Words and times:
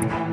Música 0.00 0.30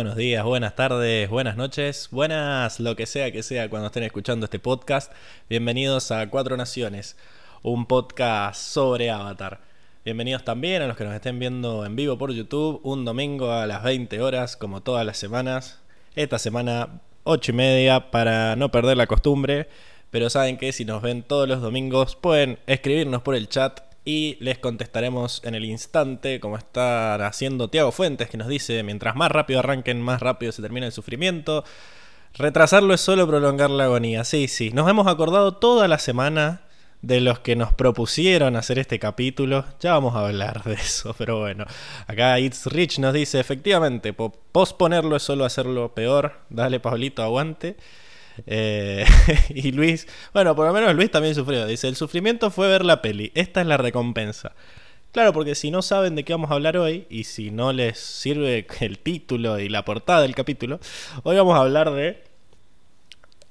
Buenos 0.00 0.16
días, 0.16 0.42
buenas 0.44 0.74
tardes, 0.76 1.28
buenas 1.28 1.58
noches, 1.58 2.08
buenas 2.10 2.80
lo 2.80 2.96
que 2.96 3.04
sea 3.04 3.32
que 3.32 3.42
sea 3.42 3.68
cuando 3.68 3.88
estén 3.88 4.02
escuchando 4.02 4.44
este 4.46 4.58
podcast. 4.58 5.12
Bienvenidos 5.50 6.10
a 6.10 6.30
Cuatro 6.30 6.56
Naciones, 6.56 7.18
un 7.62 7.84
podcast 7.84 8.58
sobre 8.58 9.10
Avatar. 9.10 9.60
Bienvenidos 10.02 10.42
también 10.42 10.80
a 10.80 10.86
los 10.86 10.96
que 10.96 11.04
nos 11.04 11.12
estén 11.12 11.38
viendo 11.38 11.84
en 11.84 11.96
vivo 11.96 12.16
por 12.16 12.32
YouTube, 12.32 12.80
un 12.82 13.04
domingo 13.04 13.52
a 13.52 13.66
las 13.66 13.82
20 13.82 14.22
horas, 14.22 14.56
como 14.56 14.82
todas 14.82 15.04
las 15.04 15.18
semanas. 15.18 15.82
Esta 16.14 16.38
semana, 16.38 17.02
8 17.24 17.52
y 17.52 17.54
media, 17.54 18.10
para 18.10 18.56
no 18.56 18.70
perder 18.70 18.96
la 18.96 19.06
costumbre. 19.06 19.68
Pero 20.10 20.30
saben 20.30 20.56
que 20.56 20.72
si 20.72 20.86
nos 20.86 21.02
ven 21.02 21.22
todos 21.22 21.46
los 21.46 21.60
domingos, 21.60 22.16
pueden 22.16 22.58
escribirnos 22.66 23.20
por 23.20 23.34
el 23.34 23.50
chat 23.50 23.82
y 24.04 24.36
les 24.40 24.58
contestaremos 24.58 25.42
en 25.44 25.54
el 25.54 25.64
instante, 25.64 26.40
como 26.40 26.56
está 26.56 27.14
haciendo 27.26 27.68
Tiago 27.68 27.92
Fuentes, 27.92 28.30
que 28.30 28.36
nos 28.38 28.48
dice, 28.48 28.82
mientras 28.82 29.14
más 29.16 29.30
rápido 29.30 29.60
arranquen, 29.60 30.00
más 30.00 30.20
rápido 30.20 30.52
se 30.52 30.62
termina 30.62 30.86
el 30.86 30.92
sufrimiento. 30.92 31.64
Retrasarlo 32.34 32.94
es 32.94 33.00
solo 33.00 33.26
prolongar 33.26 33.70
la 33.70 33.84
agonía. 33.84 34.24
Sí, 34.24 34.48
sí, 34.48 34.70
nos 34.70 34.88
hemos 34.88 35.06
acordado 35.06 35.56
toda 35.56 35.88
la 35.88 35.98
semana 35.98 36.62
de 37.02 37.20
los 37.20 37.38
que 37.40 37.56
nos 37.56 37.72
propusieron 37.72 38.56
hacer 38.56 38.78
este 38.78 38.98
capítulo. 38.98 39.64
Ya 39.80 39.92
vamos 39.92 40.14
a 40.14 40.26
hablar 40.26 40.62
de 40.64 40.74
eso, 40.74 41.14
pero 41.18 41.40
bueno. 41.40 41.64
Acá 42.06 42.38
It's 42.38 42.66
Rich 42.66 42.98
nos 42.98 43.14
dice, 43.14 43.40
efectivamente, 43.40 44.12
posponerlo 44.12 45.16
es 45.16 45.22
solo 45.22 45.44
hacerlo 45.44 45.94
peor. 45.94 46.40
Dale, 46.50 46.80
Pablito, 46.80 47.22
aguante. 47.22 47.76
Eh, 48.46 49.04
y 49.50 49.72
Luis, 49.72 50.06
bueno, 50.32 50.54
por 50.56 50.66
lo 50.66 50.72
menos 50.72 50.94
Luis 50.94 51.10
también 51.10 51.34
sufrió. 51.34 51.66
Dice, 51.66 51.88
el 51.88 51.96
sufrimiento 51.96 52.50
fue 52.50 52.68
ver 52.68 52.84
la 52.84 53.02
peli. 53.02 53.32
Esta 53.34 53.60
es 53.60 53.66
la 53.66 53.76
recompensa. 53.76 54.52
Claro, 55.12 55.32
porque 55.32 55.56
si 55.56 55.70
no 55.70 55.82
saben 55.82 56.14
de 56.14 56.24
qué 56.24 56.32
vamos 56.32 56.50
a 56.50 56.54
hablar 56.54 56.76
hoy 56.76 57.06
y 57.10 57.24
si 57.24 57.50
no 57.50 57.72
les 57.72 57.98
sirve 57.98 58.66
el 58.80 58.98
título 58.98 59.58
y 59.58 59.68
la 59.68 59.84
portada 59.84 60.22
del 60.22 60.34
capítulo, 60.34 60.78
hoy 61.24 61.36
vamos 61.36 61.56
a 61.56 61.62
hablar 61.62 61.92
de 61.92 62.22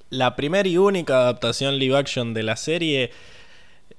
la 0.09 0.35
primera 0.35 0.67
y 0.67 0.77
única 0.77 1.21
adaptación 1.21 1.77
live 1.77 1.97
action 1.97 2.33
de 2.33 2.43
la 2.43 2.55
serie 2.55 3.11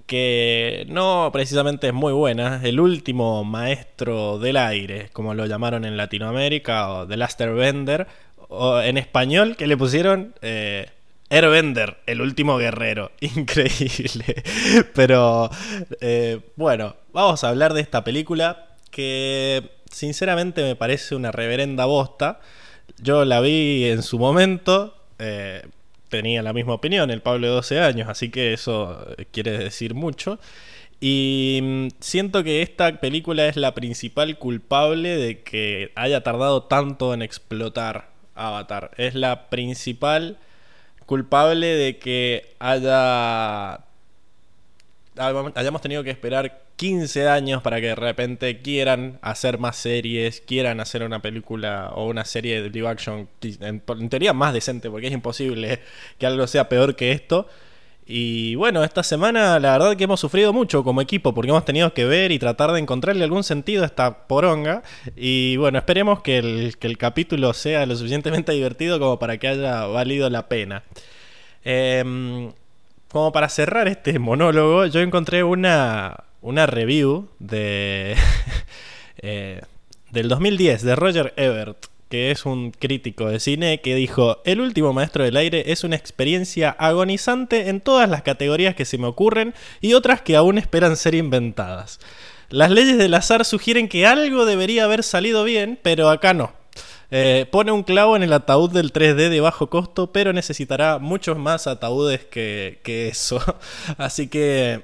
que 0.06 0.86
no 0.88 1.30
precisamente 1.32 1.86
es 1.86 1.94
muy 1.94 2.12
buena, 2.12 2.60
el 2.64 2.80
último 2.80 3.44
maestro 3.44 4.40
del 4.40 4.56
aire, 4.56 5.08
como 5.12 5.34
lo 5.34 5.46
llamaron 5.46 5.84
en 5.84 5.96
Latinoamérica, 5.96 6.90
o 6.90 7.06
The 7.06 7.16
Last 7.16 7.40
Airbender, 7.40 8.08
o 8.50 8.80
en 8.80 8.98
español 8.98 9.56
que 9.56 9.66
le 9.66 9.76
pusieron 9.76 10.34
eh, 10.42 10.90
el 11.30 12.20
último 12.20 12.58
guerrero. 12.58 13.12
Increíble. 13.20 14.42
Pero 14.94 15.48
eh, 16.00 16.40
bueno, 16.56 16.96
vamos 17.12 17.42
a 17.44 17.48
hablar 17.48 17.72
de 17.72 17.80
esta 17.80 18.04
película 18.04 18.66
que 18.90 19.70
sinceramente 19.90 20.62
me 20.62 20.76
parece 20.76 21.14
una 21.14 21.32
reverenda 21.32 21.86
bosta. 21.86 22.40
Yo 23.00 23.24
la 23.24 23.40
vi 23.40 23.86
en 23.86 24.02
su 24.02 24.18
momento. 24.18 24.96
Eh, 25.18 25.62
tenía 26.08 26.42
la 26.42 26.52
misma 26.52 26.74
opinión, 26.74 27.10
el 27.10 27.22
Pablo 27.22 27.46
de 27.46 27.52
12 27.52 27.80
años, 27.80 28.08
así 28.08 28.30
que 28.30 28.52
eso 28.52 29.06
quiere 29.30 29.56
decir 29.56 29.94
mucho. 29.94 30.40
Y 31.00 31.60
mm, 31.62 31.88
siento 32.00 32.42
que 32.42 32.62
esta 32.62 33.00
película 33.00 33.46
es 33.46 33.56
la 33.56 33.74
principal 33.74 34.38
culpable 34.38 35.16
de 35.16 35.42
que 35.42 35.92
haya 35.94 36.22
tardado 36.24 36.64
tanto 36.64 37.14
en 37.14 37.22
explotar 37.22 38.10
Avatar. 38.46 38.90
Es 38.96 39.14
la 39.14 39.48
principal 39.50 40.38
culpable 41.06 41.66
de 41.66 41.98
que 41.98 42.54
haya 42.58 43.80
hayamos 45.16 45.82
tenido 45.82 46.02
que 46.04 46.10
esperar 46.10 46.62
15 46.76 47.28
años 47.28 47.62
para 47.62 47.78
que 47.80 47.88
de 47.88 47.94
repente 47.94 48.62
quieran 48.62 49.18
hacer 49.20 49.58
más 49.58 49.76
series, 49.76 50.40
quieran 50.40 50.80
hacer 50.80 51.02
una 51.02 51.20
película 51.20 51.90
o 51.94 52.06
una 52.06 52.24
serie 52.24 52.62
de 52.62 52.70
live 52.70 52.88
action, 52.88 53.28
en, 53.42 54.08
teoría 54.08 54.32
más 54.32 54.54
decente, 54.54 54.88
porque 54.88 55.08
es 55.08 55.12
imposible 55.12 55.80
que 56.18 56.26
algo 56.26 56.46
sea 56.46 56.70
peor 56.70 56.96
que 56.96 57.12
esto. 57.12 57.48
Y 58.12 58.56
bueno, 58.56 58.82
esta 58.82 59.04
semana 59.04 59.60
la 59.60 59.70
verdad 59.70 59.96
que 59.96 60.02
hemos 60.02 60.18
sufrido 60.18 60.52
mucho 60.52 60.82
como 60.82 61.00
equipo 61.00 61.32
porque 61.32 61.50
hemos 61.50 61.64
tenido 61.64 61.94
que 61.94 62.04
ver 62.04 62.32
y 62.32 62.40
tratar 62.40 62.72
de 62.72 62.80
encontrarle 62.80 63.22
algún 63.22 63.44
sentido 63.44 63.84
a 63.84 63.86
esta 63.86 64.26
poronga. 64.26 64.82
Y 65.14 65.56
bueno, 65.58 65.78
esperemos 65.78 66.20
que 66.20 66.38
el, 66.38 66.98
capítulo 66.98 67.52
sea 67.52 67.86
lo 67.86 67.94
suficientemente 67.94 68.50
divertido 68.50 68.98
como 68.98 69.20
para 69.20 69.38
que 69.38 69.46
haya 69.46 69.86
valido 69.86 70.28
la 70.28 70.48
pena. 70.48 70.82
Em, 71.62 72.50
como 73.12 73.30
para 73.30 73.48
cerrar 73.48 73.86
este 73.86 74.18
monólogo, 74.18 74.86
yo 74.86 75.00
encontré 75.02 75.44
una, 75.44 76.24
una 76.42 76.66
review 76.66 77.28
de, 77.38 78.16
eh, 79.18 79.62
del 80.10 80.28
2010 80.28 80.82
de 80.82 80.96
Roger 80.96 81.32
Ebert 81.36 81.86
que 82.10 82.32
es 82.32 82.44
un 82.44 82.72
crítico 82.72 83.28
de 83.28 83.38
cine, 83.38 83.80
que 83.80 83.94
dijo, 83.94 84.42
El 84.44 84.60
último 84.60 84.92
maestro 84.92 85.22
del 85.24 85.36
aire 85.36 85.72
es 85.72 85.84
una 85.84 85.94
experiencia 85.94 86.70
agonizante 86.70 87.68
en 87.68 87.80
todas 87.80 88.10
las 88.10 88.22
categorías 88.22 88.74
que 88.74 88.84
se 88.84 88.98
me 88.98 89.06
ocurren 89.06 89.54
y 89.80 89.94
otras 89.94 90.20
que 90.20 90.34
aún 90.34 90.58
esperan 90.58 90.96
ser 90.96 91.14
inventadas. 91.14 92.00
Las 92.48 92.72
leyes 92.72 92.98
del 92.98 93.14
azar 93.14 93.44
sugieren 93.44 93.88
que 93.88 94.06
algo 94.06 94.44
debería 94.44 94.84
haber 94.84 95.04
salido 95.04 95.44
bien, 95.44 95.78
pero 95.82 96.10
acá 96.10 96.34
no. 96.34 96.52
Eh, 97.12 97.46
pone 97.48 97.70
un 97.70 97.84
clavo 97.84 98.16
en 98.16 98.24
el 98.24 98.32
ataúd 98.32 98.72
del 98.72 98.92
3D 98.92 99.28
de 99.28 99.40
bajo 99.40 99.70
costo, 99.70 100.12
pero 100.12 100.32
necesitará 100.32 100.98
muchos 100.98 101.38
más 101.38 101.68
ataúdes 101.68 102.24
que, 102.24 102.80
que 102.82 103.08
eso. 103.08 103.40
Así 103.98 104.28
que... 104.28 104.82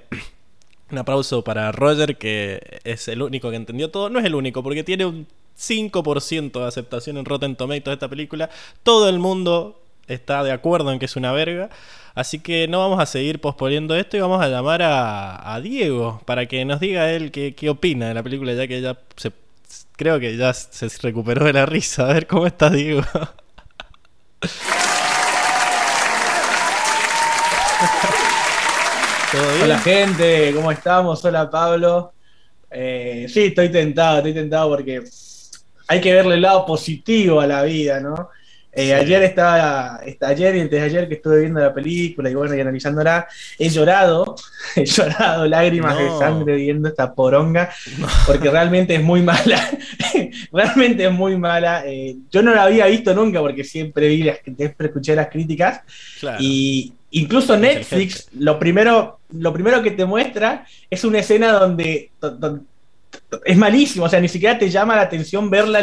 Un 0.89 0.99
aplauso 0.99 1.43
para 1.43 1.73
Roger, 1.73 2.17
que 2.17 2.79
es 2.85 3.09
el 3.09 3.21
único 3.21 3.51
que 3.51 3.57
entendió 3.57 3.91
todo. 3.91 4.09
No 4.09 4.21
es 4.21 4.25
el 4.25 4.37
único, 4.37 4.63
porque 4.63 4.85
tiene 4.85 5.05
un 5.05 5.27
5% 5.59 6.61
de 6.61 6.67
aceptación 6.67 7.17
en 7.17 7.25
Rotten 7.25 7.57
Tomatoes 7.57 7.85
de 7.85 7.93
esta 7.95 8.09
película. 8.09 8.51
Todo 8.83 9.09
el 9.09 9.19
mundo 9.19 9.81
está 10.07 10.43
de 10.45 10.53
acuerdo 10.53 10.93
en 10.93 10.99
que 10.99 11.07
es 11.07 11.17
una 11.17 11.33
verga. 11.33 11.71
Así 12.15 12.39
que 12.39 12.69
no 12.69 12.79
vamos 12.79 13.01
a 13.01 13.07
seguir 13.07 13.41
posponiendo 13.41 13.95
esto 13.95 14.17
y 14.17 14.21
vamos 14.21 14.41
a 14.43 14.49
llamar 14.49 14.81
a, 14.83 15.61
Diego 15.63 16.23
para 16.25 16.47
que 16.47 16.65
nos 16.65 16.81
diga 16.81 17.11
él 17.13 17.31
qué, 17.31 17.69
opina 17.69 18.09
de 18.09 18.15
la 18.15 18.23
película, 18.23 18.55
ya 18.55 18.67
que 18.67 18.81
ya 18.81 18.97
se, 19.17 19.33
creo 19.97 20.19
que 20.19 20.37
ya 20.37 20.55
se 20.55 20.89
recuperó 21.03 21.45
de 21.45 21.53
la 21.53 21.67
risa. 21.67 22.09
A 22.09 22.15
ver 22.15 22.27
cómo 22.27 22.47
está 22.47 22.71
Diego. 22.71 23.03
Hola 29.63 29.79
gente, 29.81 30.55
¿cómo 30.55 30.73
estamos? 30.73 31.23
Hola 31.25 31.51
Pablo. 31.51 32.15
Eh, 32.71 33.27
sí, 33.29 33.47
estoy 33.47 33.71
tentado, 33.71 34.19
estoy 34.19 34.33
tentado 34.33 34.71
porque 34.71 35.03
hay 35.89 36.01
que 36.01 36.15
verle 36.15 36.35
el 36.35 36.43
lado 36.43 36.67
positivo 36.67 37.41
a 37.41 37.47
la 37.47 37.63
vida, 37.63 38.01
¿no? 38.01 38.31
Eh, 38.79 38.93
ayer 38.93 39.23
estaba, 39.23 40.01
ayer 40.21 40.57
y 40.57 40.61
antes 40.61 40.79
de 40.79 40.87
ayer 40.87 41.09
que 41.09 41.15
estuve 41.15 41.41
viendo 41.41 41.61
la 41.61 41.73
película 41.73 42.29
y 42.29 42.35
bueno, 42.35 42.55
y 42.55 42.61
analizándola, 42.61 43.27
he 43.59 43.71
llorado, 43.71 44.37
he 44.77 44.85
llorado 44.85 45.47
lágrimas 45.47 45.97
de 45.97 46.11
sangre 46.11 46.57
viendo 46.57 46.87
esta 46.87 47.15
poronga, 47.15 47.71
porque 48.27 48.51
realmente 48.51 48.95
es 48.95 49.03
muy 49.03 49.23
mala, 49.23 49.67
realmente 50.53 51.07
es 51.07 51.13
muy 51.13 51.39
mala. 51.39 51.85
Eh, 51.87 52.17
yo 52.31 52.43
no 52.43 52.55
la 52.55 52.65
había 52.65 52.85
visto 52.85 53.15
nunca 53.15 53.41
porque 53.41 53.65
siempre 53.65 54.09
vi 54.09 54.25
las, 54.25 54.41
siempre 54.45 54.89
escuché 54.89 55.17
las 55.17 55.29
críticas 55.29 55.81
y 56.39 56.93
incluso 57.13 57.57
Netflix, 57.57 58.29
lo 58.39 58.59
primero, 58.59 59.21
lo 59.31 59.55
primero 59.55 59.83
que 59.83 59.93
te 59.93 60.05
muestra 60.05 60.67
es 60.91 61.03
una 61.03 61.21
escena 61.21 61.53
donde 61.53 62.11
es 63.45 63.57
malísimo, 63.57 64.05
o 64.07 64.09
sea, 64.09 64.21
ni 64.21 64.29
siquiera 64.29 64.59
te 64.59 64.69
llama 64.71 64.95
la 64.97 65.03
atención 65.03 65.51
verla 65.51 65.81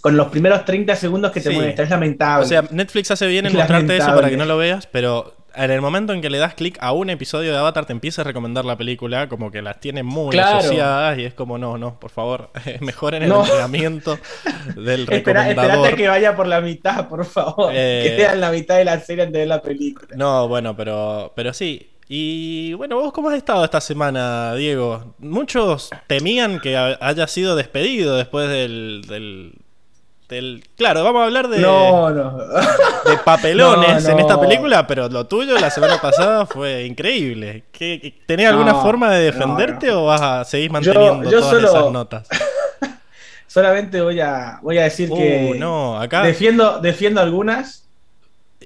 con 0.00 0.16
los 0.16 0.28
primeros 0.28 0.64
30 0.64 0.94
segundos 0.96 1.32
que 1.32 1.40
te 1.40 1.50
muestra, 1.50 1.84
es 1.84 1.90
lamentable. 1.90 2.44
O 2.44 2.48
sea, 2.48 2.64
Netflix 2.70 3.10
hace 3.10 3.26
bien 3.26 3.46
en 3.46 3.54
mostrarte 3.54 3.96
eso 3.96 4.14
para 4.14 4.30
que 4.30 4.36
no 4.36 4.44
lo 4.44 4.56
veas, 4.56 4.86
pero 4.86 5.36
en 5.54 5.70
el 5.70 5.82
momento 5.82 6.14
en 6.14 6.22
que 6.22 6.30
le 6.30 6.38
das 6.38 6.54
clic 6.54 6.78
a 6.80 6.92
un 6.92 7.10
episodio 7.10 7.52
de 7.52 7.58
Avatar 7.58 7.84
te 7.84 7.92
empieza 7.92 8.22
a 8.22 8.24
recomendar 8.24 8.64
la 8.64 8.76
película, 8.78 9.28
como 9.28 9.50
que 9.50 9.60
las 9.60 9.80
tiene 9.80 10.02
muy 10.02 10.30
Claro. 10.30 10.58
asociadas 10.58 11.18
y 11.18 11.24
es 11.24 11.34
como, 11.34 11.58
no, 11.58 11.76
no, 11.76 12.00
por 12.00 12.10
favor, 12.10 12.50
mejoren 12.80 13.24
el 13.24 13.28
No. 13.28 13.42
entrenamiento 13.44 14.18
del 14.76 15.06
recomendador. 15.06 15.48
esperate 15.76 15.96
que 15.96 16.08
vaya 16.08 16.34
por 16.34 16.46
la 16.46 16.60
mitad, 16.62 17.06
por 17.08 17.24
favor. 17.26 17.70
Eh. 17.74 18.02
Que 18.06 18.16
sea 18.16 18.32
en 18.32 18.40
la 18.40 18.50
mitad 18.50 18.76
de 18.78 18.84
la 18.86 18.98
serie 19.00 19.24
antes 19.24 19.40
de 19.40 19.46
la 19.46 19.60
película. 19.60 20.08
No, 20.16 20.48
bueno, 20.48 20.74
pero, 20.76 21.32
pero 21.36 21.52
sí. 21.52 21.88
Y 22.14 22.74
bueno, 22.74 22.96
vos 22.96 23.10
cómo 23.10 23.30
has 23.30 23.36
estado 23.36 23.64
esta 23.64 23.80
semana, 23.80 24.54
Diego? 24.54 25.14
Muchos 25.18 25.88
temían 26.08 26.60
que 26.60 26.76
ha- 26.76 26.98
haya 27.00 27.26
sido 27.26 27.56
despedido 27.56 28.16
después 28.18 28.50
del, 28.50 29.02
del, 29.08 29.54
del- 30.28 30.62
Claro, 30.76 31.04
vamos 31.04 31.22
a 31.22 31.24
hablar 31.24 31.48
de, 31.48 31.60
No, 31.60 32.10
no. 32.10 32.36
de 32.36 33.16
papelones 33.24 34.04
No, 34.06 34.10
en 34.10 34.18
esta 34.18 34.38
película, 34.38 34.86
pero 34.86 35.08
lo 35.08 35.26
tuyo 35.26 35.58
la 35.58 35.70
semana 35.70 35.98
pasada 36.02 36.44
fue 36.44 36.84
increíble. 36.84 37.64
¿Qué, 37.72 38.20
¿Tenés 38.26 38.48
alguna 38.50 38.74
forma 38.74 39.10
de 39.10 39.32
defenderte 39.32 39.90
o 39.90 40.04
vas 40.04 40.20
a 40.20 40.44
seguir 40.44 40.70
manteniendo 40.70 41.30
yo 41.30 41.38
todas 41.38 41.50
solo- 41.54 41.68
esas 41.70 41.90
notas? 41.92 42.28
Solamente 43.46 44.02
voy 44.02 44.20
a, 44.20 44.58
voy 44.62 44.76
a 44.76 44.82
decir 44.82 45.10
Uh, 45.10 45.16
que 45.16 45.54
no, 45.58 45.98
acá 45.98 46.24
defiendo, 46.24 46.78
defiendo 46.78 47.22
algunas. 47.22 47.88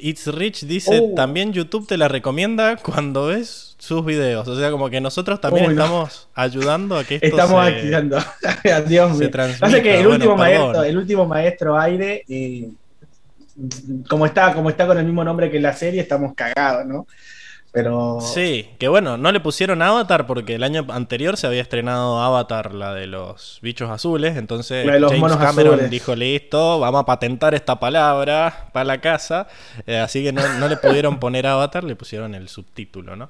It's 0.00 0.26
Rich 0.26 0.66
dice, 0.66 1.00
Uh. 1.00 1.14
también 1.14 1.52
YouTube 1.52 1.86
te 1.86 1.96
la 1.96 2.08
recomienda 2.08 2.76
cuando 2.76 3.26
ves 3.26 3.74
sus 3.78 4.04
videos. 4.04 4.46
O 4.48 4.56
sea, 4.56 4.70
como 4.70 4.90
que 4.90 5.00
nosotros 5.00 5.40
también 5.40 5.66
no. 5.66 5.70
estamos 5.72 6.28
ayudando 6.34 6.96
a 6.96 7.04
que 7.04 7.16
esto 7.16 7.26
Estamos 7.26 7.66
se... 7.66 7.74
activando. 7.74 8.18
Dios 8.88 9.18
mío. 9.18 9.30
Pasa 9.58 9.82
que 9.82 10.00
el 10.00 10.06
último 10.06 10.36
maestro, 10.36 10.82
el 10.82 10.96
último 10.96 11.26
maestro 11.26 11.78
aire, 11.78 12.24
eh, 12.28 12.68
como 14.08 14.26
está, 14.26 14.52
como 14.54 14.70
está 14.70 14.86
con 14.86 14.98
el 14.98 15.04
mismo 15.04 15.24
nombre 15.24 15.50
que 15.50 15.60
la 15.60 15.72
serie, 15.72 16.00
estamos 16.00 16.34
cagados, 16.34 16.86
¿no? 16.86 17.06
Pero 17.76 18.18
Sí, 18.22 18.70
que 18.78 18.88
bueno, 18.88 19.18
no 19.18 19.30
le 19.32 19.38
pusieron 19.40 19.82
Avatar 19.82 20.26
porque 20.26 20.54
el 20.54 20.62
año 20.62 20.86
anterior 20.88 21.36
se 21.36 21.46
había 21.46 21.60
estrenado 21.60 22.18
Avatar, 22.22 22.72
la 22.74 22.94
de 22.94 23.06
los 23.06 23.58
bichos 23.60 23.90
azules, 23.90 24.36
entonces 24.38 24.86
los 24.98 25.12
James 25.12 25.36
Cameron 25.36 25.74
azules. 25.74 25.90
dijo, 25.90 26.16
listo, 26.16 26.80
vamos 26.80 27.02
a 27.02 27.04
patentar 27.04 27.54
esta 27.54 27.78
palabra 27.78 28.70
para 28.72 28.84
la 28.84 29.00
casa, 29.02 29.46
eh, 29.86 29.98
así 29.98 30.24
que 30.24 30.32
no, 30.32 30.40
no 30.58 30.68
le 30.68 30.78
pudieron 30.78 31.18
poner 31.20 31.46
Avatar, 31.46 31.84
le 31.84 31.96
pusieron 31.96 32.34
el 32.34 32.48
subtítulo, 32.48 33.14
¿no? 33.14 33.28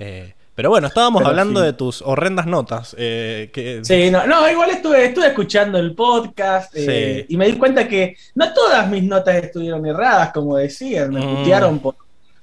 Eh, 0.00 0.34
pero 0.56 0.70
bueno, 0.70 0.86
estábamos 0.88 1.20
Pero 1.20 1.30
hablando 1.30 1.60
sí. 1.60 1.66
de 1.66 1.72
tus 1.72 2.02
horrendas 2.02 2.46
notas. 2.46 2.94
eh, 2.98 3.50
que, 3.52 3.80
Sí, 3.84 4.10
no, 4.10 4.26
no, 4.26 4.48
igual 4.50 4.70
estuve, 4.70 5.04
estuve 5.06 5.26
escuchando 5.28 5.78
el 5.78 5.94
podcast 5.94 6.72
eh, 6.76 7.24
Sí. 7.28 7.34
y 7.34 7.36
me 7.36 7.46
di 7.46 7.54
cuenta 7.58 7.86
que 7.88 8.16
no 8.34 8.52
todas 8.52 8.88
mis 8.88 9.02
notas 9.04 9.36
estuvieron 9.36 9.84
erradas, 9.86 10.32
como 10.32 10.56
decían, 10.56 11.10
me 11.12 11.20
Mm. 11.24 11.36
putearon 11.36 11.78
por, 11.80 11.94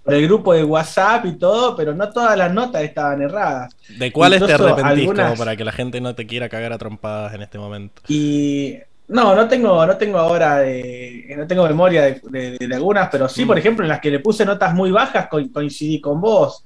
por 0.04 0.14
el 0.14 0.26
grupo 0.26 0.54
de 0.54 0.64
WhatsApp 0.64 1.26
y 1.26 1.34
todo, 1.38 1.76
pero 1.76 1.94
no 1.94 2.10
todas 2.10 2.38
las 2.38 2.52
notas 2.54 2.82
estaban 2.84 3.22
erradas. 3.22 3.76
¿De 3.88 4.12
cuáles 4.12 4.44
te 4.46 4.54
arrepentís 4.54 4.84
algunas- 4.86 5.30
como 5.32 5.38
para 5.38 5.56
que 5.56 5.64
la 5.66 5.72
gente 5.72 6.02
no 6.02 6.16
te 6.16 6.26
quiera 6.26 6.50
cagar 6.50 6.74
a 6.74 6.78
trompadas 6.78 7.34
en 7.36 7.42
este 7.44 7.58
momento? 7.60 8.02
Y 8.08 8.78
no, 9.08 9.36
no 9.36 9.48
tengo, 9.48 9.86
no 9.86 9.98
tengo 9.98 10.18
ahora 10.18 10.58
de, 10.60 11.34
no 11.38 11.46
tengo 11.46 11.68
memoria 11.68 12.04
de, 12.04 12.22
de- 12.30 12.58
de 12.68 12.76
algunas, 12.76 13.10
pero 13.12 13.30
sí, 13.30 13.44
Mm. 13.44 13.48
por 13.48 13.60
ejemplo, 13.60 13.86
en 13.86 13.90
las 13.90 14.00
que 14.00 14.10
le 14.10 14.20
puse 14.20 14.46
notas 14.46 14.74
muy 14.74 14.90
bajas 14.92 15.28
co- 15.28 15.52
coincidí 15.54 16.02
con 16.02 16.20
vos. 16.20 16.64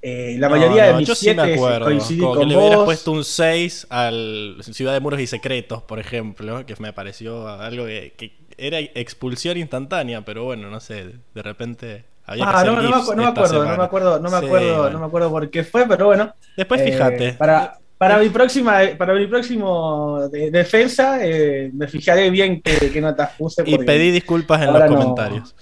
Eh, 0.00 0.36
la 0.38 0.48
No, 0.48 0.54
mayoría 0.54 0.86
no, 0.86 0.92
de 0.92 0.98
mis 0.98 1.08
yo 1.08 1.14
sí 1.16 1.26
me 1.26 1.34
siete 1.34 1.54
acuerdo. 1.54 1.84
coincidí 1.86 2.20
Como 2.20 2.32
que 2.34 2.38
con 2.38 2.48
le 2.48 2.56
hubieras 2.56 2.76
vos. 2.76 2.84
puesto 2.84 3.10
un 3.12 3.24
6 3.24 3.86
al 3.90 4.56
Ciudad 4.60 4.92
de 4.92 5.00
Muros 5.00 5.18
y 5.20 5.26
Secretos, 5.26 5.82
por 5.82 5.98
ejemplo, 5.98 6.64
que 6.64 6.74
me 6.78 6.92
pareció 6.92 7.48
algo 7.48 7.84
que, 7.84 8.12
que 8.16 8.32
era 8.56 8.78
expulsión 8.78 9.56
instantánea, 9.58 10.24
pero 10.24 10.44
bueno, 10.44 10.70
no 10.70 10.78
sé, 10.80 11.14
de 11.34 11.42
repente 11.42 12.04
Ah, 12.28 12.62
no, 12.64 12.76
no 12.76 12.82
me, 12.82 12.88
acu- 12.96 13.14
no 13.16 13.26
acuerdo, 13.26 13.64
no 13.64 13.76
me 13.76 13.84
acuerdo, 13.84 14.20
no 14.20 14.30
me 14.30 14.38
Sí, 14.40 14.44
acuerdo, 14.46 14.76
bueno. 14.76 14.90
no 14.90 14.98
me 15.00 15.06
acuerdo 15.06 15.30
por 15.30 15.50
qué 15.50 15.64
fue, 15.64 15.86
pero 15.88 16.06
bueno. 16.06 16.32
Después 16.56 16.80
eh, 16.82 16.92
fíjate. 16.92 17.32
para, 17.32 17.78
para 17.96 18.18
mi 18.18 18.28
próxima, 18.28 18.80
para 18.98 19.14
mi 19.14 19.26
próximo 19.26 20.28
de- 20.30 20.50
defensa, 20.50 21.18
eh, 21.24 21.70
me 21.72 21.88
fijaré 21.88 22.28
bien 22.30 22.60
qué, 22.60 22.90
qué 22.92 23.00
notas 23.00 23.30
puse. 23.38 23.62
Y 23.66 23.78
pedí 23.78 24.10
disculpas 24.10 24.60
en 24.62 24.72
los 24.72 24.80
no. 24.82 24.86
comentarios. 24.88 25.54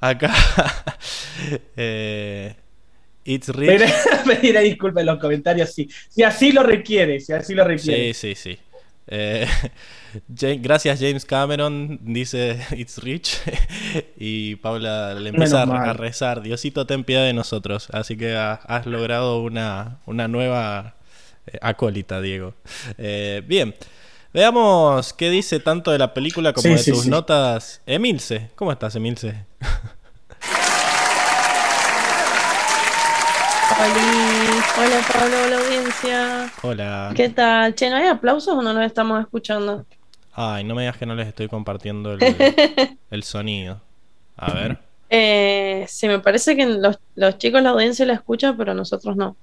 Acá. 0.00 0.32
eh, 1.76 2.54
It's 3.24 3.48
Rich. 3.48 3.82
Pediré, 4.26 4.60
disculpas 4.60 5.00
en 5.02 5.06
los 5.06 5.18
comentarios 5.18 5.72
si, 5.72 5.88
si 6.08 6.22
así 6.22 6.52
lo 6.52 6.62
requiere, 6.62 7.20
si 7.20 7.32
así 7.32 7.54
lo 7.54 7.64
requiere. 7.64 8.12
Sí, 8.12 8.34
sí, 8.34 8.56
sí. 8.56 8.58
Gracias 10.28 11.00
James 11.00 11.24
Cameron, 11.24 11.98
dice 12.02 12.58
It's 12.76 12.98
Rich. 12.98 13.40
y 14.16 14.56
Paula 14.56 15.14
le 15.14 15.30
empieza 15.30 15.62
a, 15.62 15.92
rezar, 15.92 16.42
Diosito 16.42 16.86
ten 16.86 17.04
piedad 17.04 17.24
de 17.24 17.32
nosotros. 17.32 17.88
Así 17.92 18.16
que 18.16 18.36
ha- 18.36 18.54
has 18.54 18.86
logrado 18.86 19.42
una, 19.42 19.98
una 20.06 20.28
nueva 20.28 20.94
eh, 21.46 21.58
acólita, 21.60 22.20
Diego. 22.20 22.54
Eh, 22.98 23.42
bien, 23.46 23.74
veamos 24.32 25.12
qué 25.12 25.30
dice 25.30 25.60
tanto 25.60 25.90
de 25.90 25.98
la 25.98 26.14
película 26.14 26.52
como 26.52 26.62
Sí, 26.62 26.70
de 26.70 26.78
sí, 26.78 26.90
tus 26.92 27.02
sí. 27.02 27.10
notas. 27.10 27.80
Emilce, 27.86 28.50
¿cómo 28.54 28.72
estás 28.72 28.94
Emilce? 28.96 29.44
Hola, 33.76 34.64
hola 34.78 35.00
Pablo, 35.12 35.36
hola 35.44 35.58
audiencia. 35.58 36.52
Hola. 36.62 37.12
¿Qué 37.16 37.28
tal? 37.28 37.74
Che, 37.74 37.90
¿no 37.90 37.96
hay 37.96 38.06
aplausos 38.06 38.54
o 38.54 38.62
no 38.62 38.72
nos 38.72 38.84
estamos 38.86 39.20
escuchando? 39.20 39.84
Ay, 40.34 40.64
no 40.64 40.74
me 40.74 40.82
digas 40.82 40.96
que 40.96 41.06
no 41.06 41.14
les 41.14 41.28
estoy 41.28 41.48
compartiendo 41.48 42.12
el, 42.12 42.20
el 43.10 43.22
sonido. 43.22 43.80
A 44.36 44.52
ver. 44.52 44.78
Eh, 45.10 45.84
sí, 45.88 46.08
me 46.08 46.18
parece 46.18 46.56
que 46.56 46.66
los, 46.66 46.98
los 47.14 47.38
chicos, 47.38 47.62
la 47.62 47.70
audiencia 47.70 48.04
la 48.04 48.14
escucha, 48.14 48.54
pero 48.56 48.74
nosotros 48.74 49.16
no. 49.16 49.36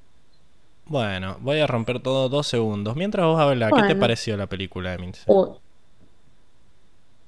Bueno, 0.86 1.38
voy 1.40 1.60
a 1.60 1.68
romper 1.68 2.02
todo 2.02 2.28
dos 2.28 2.48
segundos. 2.48 2.96
Mientras 2.98 3.26
vos 3.26 3.40
hablas, 3.40 3.70
¿qué 3.70 3.76
te 3.78 3.82
Bueno. 3.84 4.00
pareció 4.02 4.36
la 4.36 4.48
película, 4.48 4.94
Emilce? 4.94 5.24
Uy. 5.28 5.50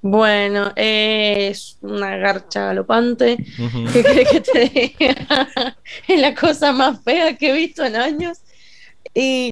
Bueno, 0.02 0.74
eh, 0.76 1.48
es 1.52 1.78
una 1.82 2.18
garcha 2.18 2.66
galopante. 2.66 3.38
Ujú. 3.58 3.86
¿Qué 3.94 4.04
crees 4.04 4.30
que 4.30 4.42
te 4.42 4.60
diga? 4.70 5.78
es 6.10 6.20
la 6.20 6.36
cosa 6.36 6.74
más 6.74 7.02
fea 7.04 7.38
que 7.38 7.52
he 7.52 7.54
visto 7.54 7.86
en 7.86 7.96
años. 7.96 8.40
Y 9.14 9.52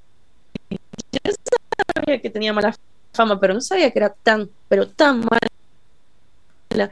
yo 0.70 1.32
sabía 1.96 2.22
que 2.22 2.30
tenía 2.30 2.52
mala 2.52 2.76
fama, 3.14 3.40
pero 3.40 3.54
no 3.54 3.62
sabía 3.62 3.92
que 3.92 4.00
era 4.00 4.14
tan, 4.24 4.50
pero 4.68 4.88
tan 4.88 5.20
mala. 5.22 6.92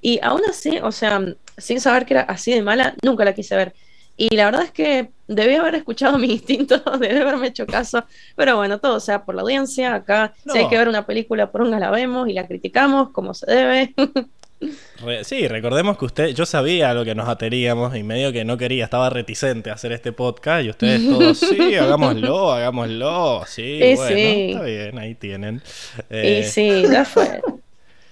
Y 0.00 0.20
aún 0.22 0.42
así, 0.48 0.78
o 0.78 0.92
sea, 0.92 1.20
sin 1.56 1.80
saber 1.80 2.06
que 2.06 2.14
era 2.14 2.22
así 2.22 2.52
de 2.52 2.62
mala, 2.62 2.94
nunca 3.02 3.24
la 3.24 3.34
quise 3.34 3.56
ver. 3.56 3.74
Y 4.16 4.34
la 4.34 4.46
verdad 4.46 4.62
es 4.62 4.72
que 4.72 5.10
debí 5.28 5.54
haber 5.54 5.76
escuchado 5.76 6.18
mi 6.18 6.32
instinto, 6.32 6.78
debí 7.00 7.18
haberme 7.20 7.48
hecho 7.48 7.66
caso. 7.66 8.04
Pero 8.36 8.56
bueno, 8.56 8.78
todo 8.80 8.98
sea 9.00 9.24
por 9.24 9.34
la 9.34 9.42
audiencia. 9.42 9.94
Acá, 9.94 10.34
No. 10.44 10.52
si 10.52 10.58
hay 10.60 10.68
que 10.68 10.76
ver 10.78 10.88
una 10.88 11.06
película, 11.06 11.50
por 11.52 11.62
una 11.62 11.78
la 11.78 11.90
vemos 11.90 12.28
y 12.28 12.32
la 12.32 12.46
criticamos 12.46 13.10
como 13.10 13.34
se 13.34 13.50
debe. 13.50 13.94
Re- 15.04 15.22
sí, 15.24 15.46
recordemos 15.46 15.96
que 15.98 16.04
usted, 16.06 16.28
yo 16.34 16.44
sabía 16.44 16.92
lo 16.92 17.04
que 17.04 17.14
nos 17.14 17.28
ateríamos 17.28 17.94
y 17.96 18.02
medio 18.02 18.32
que 18.32 18.44
no 18.44 18.56
quería, 18.58 18.84
estaba 18.84 19.08
reticente 19.10 19.70
a 19.70 19.74
hacer 19.74 19.92
este 19.92 20.12
podcast 20.12 20.64
y 20.64 20.70
ustedes 20.70 21.08
todos, 21.08 21.38
sí, 21.38 21.74
hagámoslo, 21.76 22.52
hagámoslo, 22.52 23.44
sí, 23.46 23.94
bueno, 23.94 24.16
sí. 24.16 24.50
está 24.50 24.62
bien, 24.64 24.98
ahí 24.98 25.14
tienen. 25.14 25.62
Eh, 26.10 26.40
Y 26.44 26.50
sí, 26.50 26.82
ya 26.90 27.04
fue. 27.04 27.40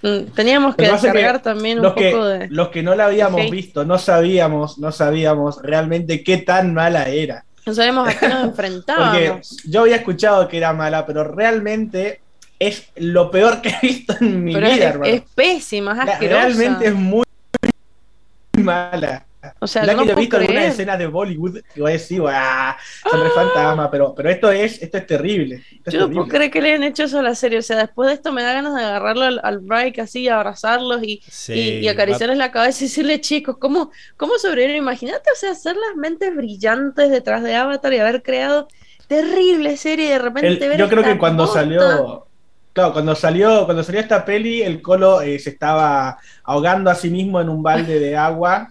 Mm, 0.03 0.26
Teníamos 0.35 0.76
que 0.76 0.88
descargar 0.88 1.43
también 1.43 1.79
un 1.79 1.85
Los 1.85 1.95
que, 1.95 2.11
poco 2.12 2.26
de. 2.26 2.49
los 2.50 2.69
que 2.69 2.83
no 2.83 2.95
la 2.95 3.07
habíamos 3.07 3.50
visto, 3.50 3.85
no 3.85 3.99
sabíamos, 3.99 4.79
no 4.79 4.93
sabíamos 4.93 5.59
realmente 5.62 6.23
qué 6.23 6.38
tan 6.38 6.75
mala 6.75 7.09
era. 7.09 7.45
No 7.65 7.75
sabemos 7.75 8.09
a 8.09 8.17
qué 8.17 8.29
nos 8.29 8.37
Porque 8.45 8.50
enfrentábamos. 8.50 9.57
yo 9.65 9.81
había 9.81 9.97
escuchado 9.97 10.47
que 10.49 10.59
era 10.59 10.73
mala, 10.73 11.05
pero 11.07 11.25
realmente 11.25 12.21
es 12.59 12.91
lo 12.97 13.31
peor 13.31 13.61
que 13.63 13.71
he 13.71 13.79
visto 13.87 14.15
en 14.21 14.45
mi 14.45 14.53
Pero 14.55 14.67
vida, 14.67 14.75
es, 14.75 14.95
hermano. 14.95 15.13
es 15.15 15.23
pésima, 15.35 15.93
es 15.93 15.99
asquerosa. 16.11 16.41
realmente 16.47 16.87
es 16.87 16.95
muy, 16.95 17.25
muy 18.55 18.63
mala. 18.65 19.27
o 19.61 19.67
sea, 19.67 19.85
La 19.85 19.93
yo 19.93 19.99
que 20.01 20.07
yo 20.07 20.13
he 20.13 20.15
visto 20.17 20.37
algunas 20.39 20.65
escenas 20.65 20.99
de 20.99 21.07
Bollywood 21.07 21.61
que 21.73 21.81
voy 21.81 21.91
a 21.91 21.93
decir, 21.95 22.21
¡ah! 22.27 22.77
Son 23.09 23.31
fantasma, 23.31 23.91
pero, 23.91 24.15
pero 24.15 24.31
esto 24.31 24.51
es, 24.51 24.83
esto 24.83 24.99
es 24.99 25.07
terrible. 25.07 25.57
esto 25.71 25.91
es 25.91 25.95
Yo 25.95 26.01
no 26.01 26.11
puedo 26.13 26.27
creer 26.29 26.51
que 26.51 26.61
le 26.63 26.71
hayan 26.71 26.83
hecho 26.85 27.05
eso 27.05 27.19
a 27.19 27.23
la 27.23 27.35
serie. 27.35 27.59
O 27.59 27.63
sea, 27.63 27.77
después 27.77 28.09
de 28.09 28.15
esto 28.15 28.33
me 28.33 28.43
da 28.43 28.53
ganas 28.55 28.75
de 28.75 28.83
agarrarlo 28.83 29.23
al, 29.25 29.41
al 29.45 29.59
break 29.61 29.99
así, 30.01 30.23
y 30.23 30.29
abrazarlos 30.29 31.03
y, 31.05 31.23
sí, 31.29 31.53
y, 31.53 31.85
y 31.85 31.89
acariciarles 31.89 32.39
la 32.39 32.51
cabeza 32.51 32.85
y 32.85 32.89
decirle, 32.89 33.21
chicos, 33.21 33.57
¿cómo, 33.61 33.91
cómo 34.17 34.39
sobrevivir? 34.39 34.77
Imagínate, 34.77 35.31
o 35.31 35.37
sea, 35.37 35.55
ser 35.55 35.77
las 35.77 35.95
mentes 35.97 36.35
brillantes 36.35 37.11
detrás 37.11 37.43
de 37.45 37.55
Avatar 37.55 37.93
y 37.93 37.99
haber 37.99 38.23
creado 38.23 38.67
terrible 39.07 39.77
serie 39.77 40.07
y 40.07 40.09
de 40.09 40.19
repente 40.19 40.49
El- 40.65 40.71
ver 40.71 40.79
yo 40.81 40.89
creo 40.89 41.05
que 41.05 41.17
cuando 41.19 41.47
salió, 41.47 42.25
claro, 42.76 42.92
cuando 42.92 43.14
salió, 43.16 43.64
cuando 43.64 43.83
salió 43.83 44.00
esta 44.00 44.25
peli, 44.25 44.62
el 44.62 44.83
Colo 44.83 45.21
eh, 45.23 45.38
se 45.38 45.50
estaba 45.50 46.18
ahogando 46.45 46.90
a 46.90 46.95
sí 46.95 47.11
mismo 47.11 47.40
en 47.40 47.49
un 47.49 47.62
balde 47.62 47.99
de 47.99 48.16
agua 48.16 48.68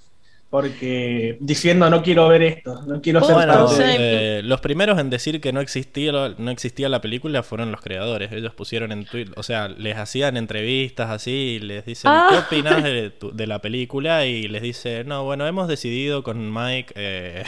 porque 0.49 1.37
diciendo 1.41 1.89
no 1.89 2.01
quiero 2.01 2.29
ver 2.29 2.43
esto, 2.43 2.81
no 2.83 3.01
quiero 3.01 3.19
ser 3.21 3.35
Bueno, 3.35 3.65
parte 3.65 3.83
de 3.83 4.39
eh, 4.39 4.41
los 4.43 4.61
primeros 4.61 4.97
en 4.99 5.09
decir 5.09 5.41
que 5.41 5.51
no 5.51 5.59
existía, 5.59 6.13
no 6.37 6.49
existía 6.51 6.87
la 6.87 7.01
película 7.01 7.43
fueron 7.43 7.71
los 7.73 7.81
creadores. 7.81 8.31
Ellos 8.31 8.53
pusieron 8.53 8.93
en 8.93 9.03
Twitter, 9.05 9.33
o 9.37 9.43
sea, 9.43 9.67
les 9.67 9.97
hacían 9.97 10.37
entrevistas 10.37 11.09
así, 11.09 11.57
y 11.57 11.59
les 11.59 11.83
dicen, 11.85 12.11
Ah. 12.13 12.27
¿qué 12.29 12.37
opinas 12.37 12.83
de, 12.83 13.09
tu- 13.09 13.35
de 13.35 13.47
la 13.47 13.59
película? 13.59 14.25
Y 14.27 14.47
les 14.47 14.61
dice, 14.61 15.03
no, 15.03 15.25
bueno, 15.25 15.45
hemos 15.45 15.67
decidido 15.67 16.23
con 16.23 16.53
Mike 16.53 16.93
eh, 16.95 17.43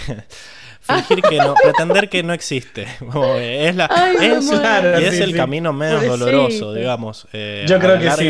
fingir 0.88 1.22
que 1.22 1.38
no, 1.38 1.54
pretender 1.54 2.10
que 2.10 2.24
no 2.24 2.34
existe. 2.34 2.88
Es 3.40 3.76
la, 3.76 3.88
Ay, 3.92 4.16
es-. 4.22 4.50
Claro, 4.50 5.00
y 5.00 5.04
es 5.06 5.16
sí, 5.18 5.24
el 5.24 5.32
sí. 5.32 5.38
camino 5.38 5.74
menos 5.74 6.04
Pobrecito. 6.04 6.26
doloroso, 6.26 6.74
digamos. 6.74 7.28
eh, 7.34 7.66
Yo 7.68 7.80
creo 7.80 8.00
que 8.00 8.12
sí. 8.12 8.30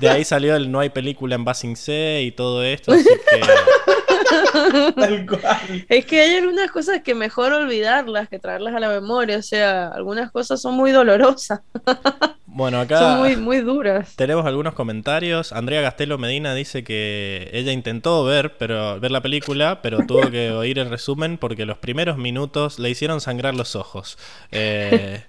De 0.00 0.08
ahí 0.10 0.24
salió 0.24 0.54
el 0.56 0.70
no 0.70 0.80
hay 0.80 0.90
película 0.90 1.34
en 1.34 1.44
Basing 1.44 1.76
C 1.76 2.22
y 2.22 2.32
todo 2.32 2.62
esto, 2.62 2.92
así 2.92 3.04
que... 3.30 3.40
tal 4.94 5.26
cual. 5.26 5.86
Es 5.88 6.06
que 6.06 6.20
hay 6.20 6.36
algunas 6.36 6.70
cosas 6.70 7.02
que 7.02 7.14
mejor 7.14 7.52
olvidarlas 7.52 8.28
que 8.28 8.38
traerlas 8.38 8.74
a 8.74 8.80
la 8.80 8.88
memoria. 8.88 9.38
O 9.38 9.42
sea, 9.42 9.88
algunas 9.88 10.30
cosas 10.30 10.60
son 10.60 10.74
muy 10.74 10.90
dolorosas, 10.92 11.60
Bueno, 12.56 12.78
acá... 12.80 12.98
son 13.00 13.18
muy, 13.18 13.36
muy 13.36 13.60
duras. 13.60 14.14
Tenemos 14.14 14.46
algunos 14.46 14.74
comentarios. 14.74 15.52
Andrea 15.52 15.82
Castelo 15.82 16.18
Medina 16.18 16.54
dice 16.54 16.84
que 16.84 17.50
ella 17.52 17.72
intentó 17.72 18.22
ver, 18.24 18.56
pero 18.58 19.00
ver 19.00 19.10
la 19.10 19.20
película, 19.22 19.82
pero 19.82 20.06
tuvo 20.06 20.30
que 20.30 20.50
oír 20.52 20.78
el 20.78 20.88
resumen 20.88 21.36
porque 21.36 21.66
los 21.66 21.78
primeros 21.78 22.16
minutos 22.16 22.78
le 22.78 22.90
hicieron 22.90 23.20
sangrar 23.20 23.56
los 23.56 23.74
ojos. 23.74 24.18
Eh, 24.52 25.24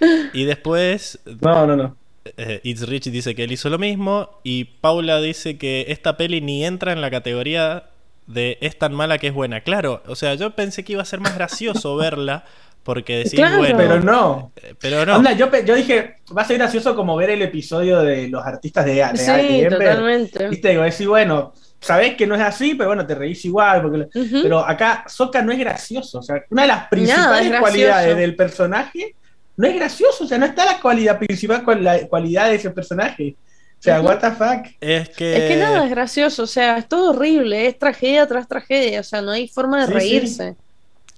y 0.32 0.44
después 0.44 1.20
No, 1.42 1.66
no, 1.66 1.76
no. 1.76 1.96
eh, 2.38 2.60
It's 2.64 2.88
Rich 2.88 3.10
dice 3.10 3.34
que 3.34 3.44
él 3.44 3.52
hizo 3.52 3.68
lo 3.68 3.78
mismo 3.78 4.40
y 4.42 4.64
Paula 4.64 5.20
dice 5.20 5.58
que 5.58 5.84
esta 5.88 6.16
peli 6.16 6.40
ni 6.40 6.64
entra 6.64 6.92
en 6.92 7.02
la 7.02 7.10
categoría 7.10 7.90
de 8.26 8.56
es 8.62 8.78
tan 8.78 8.94
mala 8.94 9.18
que 9.18 9.26
es 9.26 9.34
buena. 9.34 9.60
Claro, 9.62 10.02
o 10.06 10.14
sea, 10.14 10.34
yo 10.34 10.52
pensé 10.52 10.82
que 10.84 10.92
iba 10.94 11.02
a 11.02 11.04
ser 11.04 11.20
más 11.20 11.34
gracioso 11.34 11.94
verla 11.98 12.44
porque 12.82 13.18
decís, 13.18 13.34
Claro. 13.34 13.58
bueno, 13.58 13.76
Pero 13.76 14.00
no. 14.00 14.52
eh, 14.56 14.74
pero 14.80 15.04
no. 15.06 15.16
Onda, 15.16 15.32
yo, 15.32 15.50
pe- 15.50 15.64
yo 15.64 15.74
dije, 15.74 16.16
va 16.36 16.42
a 16.42 16.44
ser 16.44 16.58
gracioso 16.58 16.94
como 16.96 17.14
ver 17.16 17.30
el 17.30 17.42
episodio 17.42 18.00
de 18.00 18.28
los 18.28 18.44
artistas 18.44 18.84
de, 18.86 18.94
de, 18.94 19.16
Sí, 19.16 19.26
Denver. 19.60 19.70
totalmente. 19.78 20.48
Viste, 20.48 20.68
digo, 20.70 20.82
decís, 20.82 21.06
bueno, 21.06 21.52
sabés 21.80 22.14
que 22.16 22.26
no 22.26 22.34
es 22.34 22.40
así, 22.40 22.74
pero 22.74 22.88
bueno, 22.90 23.06
te 23.06 23.14
reís 23.14 23.44
igual. 23.44 23.82
Porque... 23.82 24.08
Pero 24.42 24.60
acá 24.60 25.04
Soka 25.06 25.42
no 25.42 25.52
es 25.52 25.58
gracioso. 25.58 26.18
O 26.18 26.22
sea, 26.22 26.42
una 26.50 26.62
de 26.62 26.68
las 26.68 26.88
principales 26.88 27.58
cualidades 27.60 28.16
del 28.16 28.34
personaje 28.36 29.14
no 29.56 29.66
es 29.68 29.74
gracioso. 29.74 30.24
O 30.24 30.26
sea, 30.26 30.38
no 30.38 30.46
está 30.46 30.64
la 30.64 30.80
cualidad 30.80 31.18
principal 31.18 31.62
con 31.62 31.84
la 31.84 32.06
cualidad 32.08 32.48
de 32.48 32.54
ese 32.56 32.70
personaje. 32.70 33.36
O 33.78 33.82
sea, 33.82 34.00
what 34.02 34.18
the 34.18 34.30
fuck. 34.32 34.66
Es 34.80 35.08
que, 35.10 35.36
Es 35.36 35.48
que 35.52 35.56
nada 35.56 35.84
es 35.84 35.90
gracioso, 35.90 36.42
o 36.42 36.46
sea, 36.46 36.76
es 36.76 36.86
todo 36.86 37.10
horrible, 37.12 37.66
es 37.66 37.78
tragedia 37.78 38.26
tras 38.26 38.46
tragedia, 38.46 39.00
o 39.00 39.02
sea, 39.02 39.22
no 39.22 39.30
hay 39.30 39.48
forma 39.48 39.80
de 39.80 39.86
Sí, 39.86 39.92
reírse. 39.94 40.54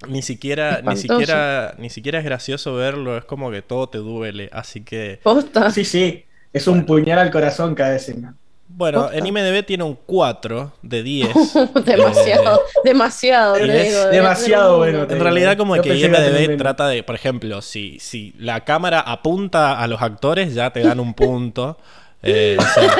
Ni 0.07 0.21
siquiera, 0.21 0.81
ni 0.83 0.95
siquiera, 0.97 1.75
ni 1.77 1.89
siquiera 1.89 2.19
es 2.19 2.25
gracioso 2.25 2.73
verlo, 2.75 3.17
es 3.17 3.25
como 3.25 3.51
que 3.51 3.61
todo 3.61 3.87
te 3.87 3.97
duele, 3.99 4.49
así 4.51 4.81
que... 4.81 5.19
Posta. 5.23 5.69
Sí, 5.71 5.85
sí. 5.85 6.25
Es 6.51 6.67
un 6.67 6.85
puñal 6.85 7.19
al 7.19 7.31
corazón 7.31 7.73
cada 7.75 7.95
escena. 7.95 8.35
Bueno, 8.67 9.03
Posta. 9.03 9.17
en 9.17 9.25
IMDB 9.27 9.65
tiene 9.65 9.83
un 9.83 9.97
4 10.05 10.73
de 10.81 11.03
10. 11.03 11.29
demasiado, 11.85 12.61
demasiado, 12.83 13.53
te 13.55 13.65
Es 13.65 13.89
digo, 13.91 14.05
de- 14.05 14.15
demasiado 14.15 14.77
bueno, 14.77 15.01
En 15.03 15.07
digo, 15.09 15.23
realidad 15.23 15.57
como 15.57 15.75
yo 15.75 15.81
que 15.83 15.95
IMDB 15.95 16.57
trata 16.57 16.87
de, 16.87 17.03
por 17.03 17.15
ejemplo, 17.15 17.61
si, 17.61 17.99
si 17.99 18.33
la 18.39 18.63
cámara 18.63 18.99
apunta 19.01 19.79
a 19.79 19.87
los 19.87 20.01
actores, 20.01 20.53
ya 20.53 20.71
te 20.71 20.81
dan 20.81 20.99
un 20.99 21.13
punto. 21.13 21.77
Eh, 22.25 22.55
o 22.57 22.61
sea, 22.63 22.95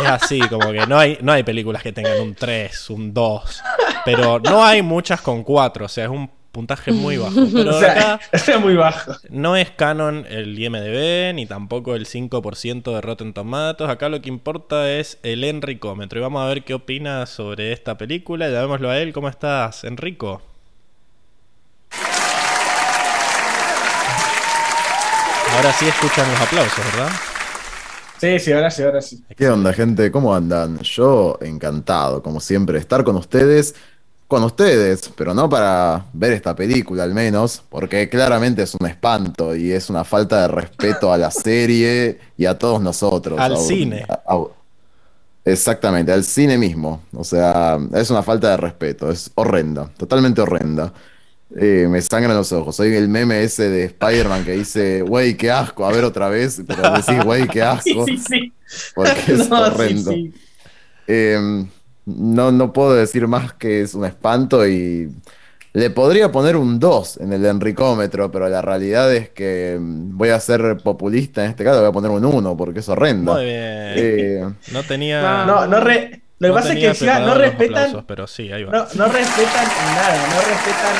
es 0.00 0.08
así, 0.08 0.38
como 0.48 0.70
que 0.70 0.86
no 0.86 0.96
hay, 0.96 1.18
no 1.22 1.32
hay 1.32 1.42
películas 1.42 1.82
que 1.82 1.92
tengan 1.92 2.20
un 2.20 2.34
3, 2.34 2.90
un 2.90 3.12
2. 3.12 3.62
Pero 4.04 4.38
no 4.38 4.64
hay 4.64 4.80
muchas 4.80 5.20
con 5.20 5.42
4, 5.42 5.84
o 5.86 5.88
sea, 5.88 6.04
es 6.04 6.10
un 6.10 6.30
puntaje 6.52 6.92
muy 6.92 7.16
bajo. 7.18 7.46
Pero 7.52 7.76
O 7.76 7.80
sea, 7.80 7.92
acá 7.92 8.20
es 8.32 8.60
muy 8.60 8.74
bajo. 8.74 9.12
no 9.30 9.56
es 9.56 9.70
canon 9.70 10.26
el 10.28 10.58
IMDB, 10.58 11.34
ni 11.34 11.46
tampoco 11.46 11.94
el 11.94 12.06
5% 12.06 12.94
de 12.94 13.00
Rotten 13.00 13.32
Tomatoes. 13.32 13.90
Acá 13.90 14.08
lo 14.08 14.20
que 14.20 14.28
importa 14.28 14.90
es 14.90 15.18
el 15.22 15.44
Enricómetro. 15.44 16.18
Y 16.18 16.22
vamos 16.22 16.42
a 16.42 16.46
ver 16.48 16.64
qué 16.64 16.74
opina 16.74 17.26
sobre 17.26 17.72
esta 17.72 17.96
película. 17.96 18.48
Llamémoslo 18.48 18.90
a 18.90 18.98
él. 18.98 19.12
¿Cómo 19.12 19.28
estás, 19.28 19.84
Enrico? 19.84 20.42
Ahora 25.56 25.72
sí 25.72 25.86
escuchan 25.88 26.30
los 26.30 26.40
aplausos, 26.40 26.84
¿verdad? 26.92 27.10
Sí, 28.18 28.38
sí, 28.38 28.52
ahora 28.52 28.70
sí, 28.70 28.82
ahora 28.82 29.00
sí. 29.02 29.24
¿Qué 29.36 29.48
onda, 29.48 29.72
gente? 29.72 30.10
¿Cómo 30.10 30.34
andan? 30.34 30.78
Yo 30.80 31.38
encantado, 31.40 32.22
como 32.22 32.38
siempre, 32.40 32.74
de 32.74 32.80
estar 32.80 33.02
con 33.02 33.16
ustedes, 33.16 33.74
con 34.30 34.44
ustedes, 34.44 35.10
pero 35.16 35.34
no 35.34 35.48
para 35.50 36.06
ver 36.12 36.32
esta 36.32 36.54
película 36.54 37.02
al 37.02 37.12
menos, 37.12 37.62
porque 37.68 38.08
claramente 38.08 38.62
es 38.62 38.74
un 38.76 38.86
espanto 38.86 39.56
y 39.56 39.72
es 39.72 39.90
una 39.90 40.04
falta 40.04 40.42
de 40.42 40.48
respeto 40.48 41.12
a 41.12 41.18
la 41.18 41.30
serie 41.32 42.20
y 42.38 42.46
a 42.46 42.56
todos 42.56 42.80
nosotros. 42.80 43.38
Al 43.40 43.58
cine. 43.58 44.06
exactamente, 45.44 46.12
al 46.12 46.24
cine 46.24 46.56
mismo. 46.58 47.02
O 47.14 47.24
sea, 47.24 47.78
es 47.94 48.10
una 48.10 48.22
falta 48.22 48.50
de 48.50 48.56
respeto, 48.56 49.10
es 49.10 49.30
horrenda, 49.34 49.90
totalmente 49.96 50.40
horrenda. 50.40 50.92
Eh, 51.56 51.88
me 51.90 52.00
sangran 52.00 52.36
los 52.36 52.52
ojos. 52.52 52.76
Soy 52.76 52.94
el 52.94 53.08
meme 53.08 53.42
ese 53.42 53.68
de 53.68 53.84
Spider-Man 53.86 54.44
que 54.44 54.52
dice, 54.52 55.02
wey, 55.02 55.34
qué 55.34 55.50
asco, 55.50 55.84
a 55.84 55.90
ver 55.90 56.04
otra 56.04 56.28
vez, 56.28 56.62
pero 56.66 56.82
decís, 56.92 57.24
wey, 57.26 57.48
qué 57.48 57.60
Sí, 57.82 57.90
asco, 57.90 58.04
sí, 58.06 58.16
sí. 58.18 58.52
porque 58.94 59.32
es 59.32 59.48
No, 59.50 59.56
sí, 59.56 59.72
horrendo. 59.74 60.12
sí. 60.12 60.32
Eh, 61.08 61.66
no, 62.16 62.52
no 62.52 62.72
puedo 62.72 62.94
decir 62.94 63.26
más 63.26 63.52
que 63.54 63.82
es 63.82 63.94
un 63.94 64.04
espanto 64.04 64.66
y 64.66 65.10
le 65.72 65.90
podría 65.90 66.32
poner 66.32 66.56
un 66.56 66.80
2 66.80 67.18
en 67.18 67.32
el 67.32 67.46
enricómetro, 67.46 68.30
pero 68.32 68.48
la 68.48 68.60
realidad 68.60 69.12
es 69.14 69.28
que 69.30 69.78
mm, 69.80 70.16
voy 70.18 70.30
a 70.30 70.40
ser 70.40 70.78
populista 70.78 71.44
en 71.44 71.50
este 71.50 71.62
caso, 71.64 71.78
voy 71.80 71.88
a 71.88 71.92
poner 71.92 72.10
un 72.10 72.24
1 72.24 72.56
porque 72.56 72.80
es 72.80 72.88
horrenda. 72.88 73.34
Muy 73.34 73.44
bien. 73.44 73.56
Eh, 73.56 74.44
No 74.72 74.82
tenía. 74.82 75.44
No, 75.46 75.66
no 75.66 75.80
re- 75.80 76.22
Lo 76.40 76.48
que 76.48 76.48
no 76.48 76.54
pasa 76.54 76.72
es 76.72 76.98
que 76.98 77.06
no 77.06 77.34
respetan, 77.34 77.76
aplausos, 77.84 78.04
pero 78.06 78.26
sí, 78.26 78.50
ahí 78.50 78.64
va. 78.64 78.72
no, 78.72 78.78
no 78.94 79.12
respetan 79.12 79.64
nada, 79.94 80.26
no 80.34 80.40
respetan 80.40 80.96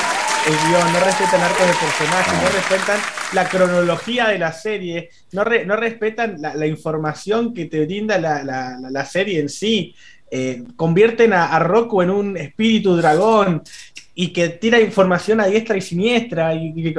el 0.47 0.55
guion, 0.71 0.93
no 0.93 1.00
respetan 1.00 1.40
arcos 1.43 1.67
de 1.67 1.73
personajes, 1.75 2.33
no 2.43 2.49
respetan 2.49 3.00
la 3.33 3.49
cronología 3.49 4.29
de 4.29 4.38
la 4.38 4.52
serie, 4.52 5.11
no, 5.33 5.43
re- 5.45 5.67
no 5.67 5.76
respetan 5.76 6.37
la, 6.40 6.55
la 6.55 6.67
información 6.67 7.52
que 7.52 7.67
te 7.67 7.85
brinda 7.85 8.19
la- 8.19 8.45
la- 8.45 8.79
la 8.88 9.05
serie 9.05 9.40
en 9.40 9.49
sí. 9.49 9.95
Eh, 10.30 10.62
convierten 10.76 11.32
a, 11.32 11.46
a 11.46 11.58
Roku 11.58 12.02
en 12.02 12.10
un 12.10 12.37
espíritu 12.37 12.96
dragón 12.96 13.62
y 14.14 14.32
que 14.32 14.49
tira 14.49 14.80
información 14.80 15.40
a 15.40 15.46
diestra 15.46 15.76
y 15.76 15.80
siniestra. 15.80 16.54
Y, 16.54 16.72
y- 16.76 16.94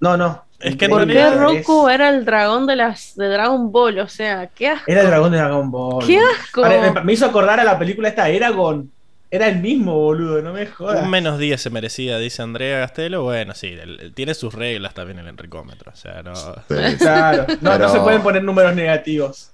no, 0.00 0.16
no. 0.16 0.44
Es 0.60 0.76
que 0.76 0.88
¿Por 0.88 1.06
qué 1.06 1.12
realidad 1.14 1.40
Roku 1.42 1.88
era 1.88 2.08
el 2.08 2.24
dragón 2.24 2.66
de 2.66 2.76
las 2.76 3.16
de 3.16 3.26
Dragon 3.28 3.70
Ball? 3.70 3.98
O 3.98 4.08
sea, 4.08 4.46
qué 4.54 4.68
asco. 4.68 4.84
Era 4.90 5.02
el 5.02 5.08
dragón 5.08 5.32
de 5.32 5.38
Dragon 5.38 5.70
Ball. 5.70 6.06
¡Qué 6.06 6.18
asco! 6.18 6.64
Ahora, 6.64 6.92
me, 6.92 7.00
me 7.02 7.12
hizo 7.12 7.26
acordar 7.26 7.60
a 7.60 7.64
la 7.64 7.78
película 7.78 8.08
esta 8.08 8.28
Eragon. 8.28 8.90
Era 9.30 9.48
el 9.48 9.58
mismo, 9.58 9.94
boludo, 9.98 10.40
no 10.42 10.52
me 10.52 10.64
jodas. 10.66 11.02
Un 11.02 11.10
menos 11.10 11.38
10 11.40 11.60
se 11.60 11.68
merecía, 11.68 12.18
dice 12.18 12.40
Andrea 12.40 12.80
Castelo. 12.82 13.24
Bueno, 13.24 13.52
sí, 13.54 13.66
el- 13.66 13.98
el- 14.00 14.14
tiene 14.14 14.32
sus 14.34 14.54
reglas 14.54 14.94
también 14.94 15.18
el 15.18 15.26
enricómetro. 15.26 15.90
O 15.92 15.96
sea, 15.96 16.22
no. 16.22 16.34
sí. 16.36 16.96
Claro, 16.98 17.44
no, 17.60 17.70
Pero- 17.72 17.78
no 17.78 17.88
se 17.88 17.98
pueden 18.00 18.22
poner 18.22 18.44
números 18.44 18.74
negativos. 18.76 19.50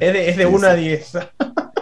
Es 0.00 0.12
de, 0.12 0.28
es 0.28 0.36
de 0.36 0.44
Sí, 0.44 0.50
1 0.52 0.66
a 0.68 0.74
sí. 0.74 0.80
10. 0.80 1.12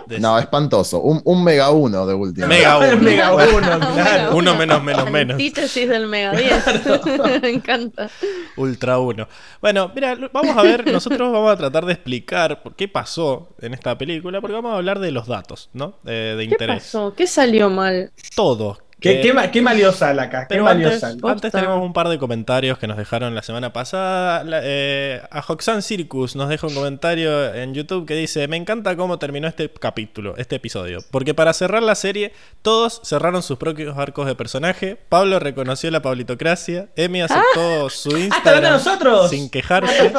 De- 0.07 0.21
No, 0.21 0.39
espantoso. 0.39 1.01
Un, 1.01 1.21
un 1.25 1.43
mega 1.45 1.71
1 1.71 2.07
de 2.07 2.15
última. 2.15 2.47
Mega 2.47 2.79
uno. 2.93 2.97
Mega 2.99 3.33
Bueno. 3.33 3.59
1, 3.77 3.79
claro. 3.95 4.37
Uno 4.37 4.55
menos, 4.55 4.83
menos, 4.83 5.11
menos. 5.11 5.33
Antítesis 5.35 5.89
del 5.89 6.07
Mega 6.07 6.33
10. 6.33 7.43
Me 7.43 7.51
encanta. 7.51 8.09
Ultra 8.57 8.99
1. 8.99 9.29
Bueno, 9.61 9.91
mira, 9.95 10.17
vamos 10.33 10.57
a 10.57 10.63
ver, 10.63 10.91
nosotros 10.93 11.33
vamos 11.33 11.51
a 11.53 11.57
tratar 11.57 11.85
de 11.87 11.93
explicar 11.95 12.63
por 12.63 12.75
qué 12.75 12.89
pasó 12.89 13.49
en 13.61 13.75
esta 13.75 13.97
película, 13.99 14.41
porque 14.41 14.55
vamos 14.55 14.73
a 14.73 14.77
hablar 14.77 14.99
de 14.99 15.11
los 15.11 15.27
datos, 15.27 15.71
¿no? 15.73 15.95
Eh, 16.07 16.35
de 16.37 16.45
¿Qué 16.47 16.51
interés. 16.53 16.83
pasó? 16.85 17.15
¿Qué 17.17 17.27
salió 17.27 17.71
mal? 17.71 18.13
Todo. 18.35 18.79
¿Qué, 19.05 19.21
Eh, 19.21 19.23
qué, 19.23 19.51
qué 19.53 19.63
malió 19.63 19.93
sal 19.93 20.19
acá? 20.19 20.41
¿Qué 20.49 20.55
Pero 20.55 20.67
antes, 20.67 21.01
sal? 21.01 21.19
antes 21.23 21.53
tenemos 21.53 21.81
un 21.83 21.93
par 21.93 22.09
de 22.09 22.19
comentarios 22.19 22.79
que 22.79 22.87
nos 22.87 22.97
dejaron 22.97 23.35
la 23.35 23.43
semana 23.43 23.73
pasada. 23.73 24.43
La- 24.45 24.61
eh, 24.65 25.21
a 25.31 25.45
Hoxan 25.47 25.83
Circus 25.83 26.35
nos 26.37 26.49
deja 26.49 26.67
un 26.67 26.75
comentario 26.75 27.55
en 27.55 27.75
YouTube 27.75 28.07
que 28.07 28.15
dice: 28.15 28.49
Me 28.49 28.57
encanta 28.57 28.97
cómo 28.97 29.19
terminó 29.19 29.47
este 29.47 29.69
capítulo, 29.71 30.35
este 30.39 30.57
episodio. 30.57 31.01
Porque 31.11 31.35
para 31.35 31.53
cerrar 31.53 31.83
la 31.83 31.95
serie, 31.95 32.33
todos 32.63 33.01
cerraron 33.05 33.43
sus 33.43 33.59
propios 33.59 33.97
arcos 33.99 34.27
de 34.27 34.35
personaje. 34.35 34.97
Pablo 35.09 35.39
reconoció 35.39 35.91
la 35.91 36.01
pablitocracia. 36.01 36.89
Emi 36.97 37.21
aceptó 37.21 37.91
su 37.91 38.09
¡Hasta 38.09 38.17
de 38.19 38.25
Instagram 38.25 38.73
nosotros! 38.73 39.31
sin 39.31 39.51
quejarse. 39.51 40.13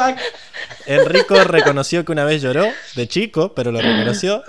Enrico 0.86 1.34
reconoció 1.44 2.04
que 2.04 2.12
una 2.12 2.24
vez 2.24 2.40
lloró 2.42 2.64
de 2.94 3.08
chico, 3.08 3.52
pero 3.54 3.72
lo 3.72 3.80
reconoció. 3.80 4.42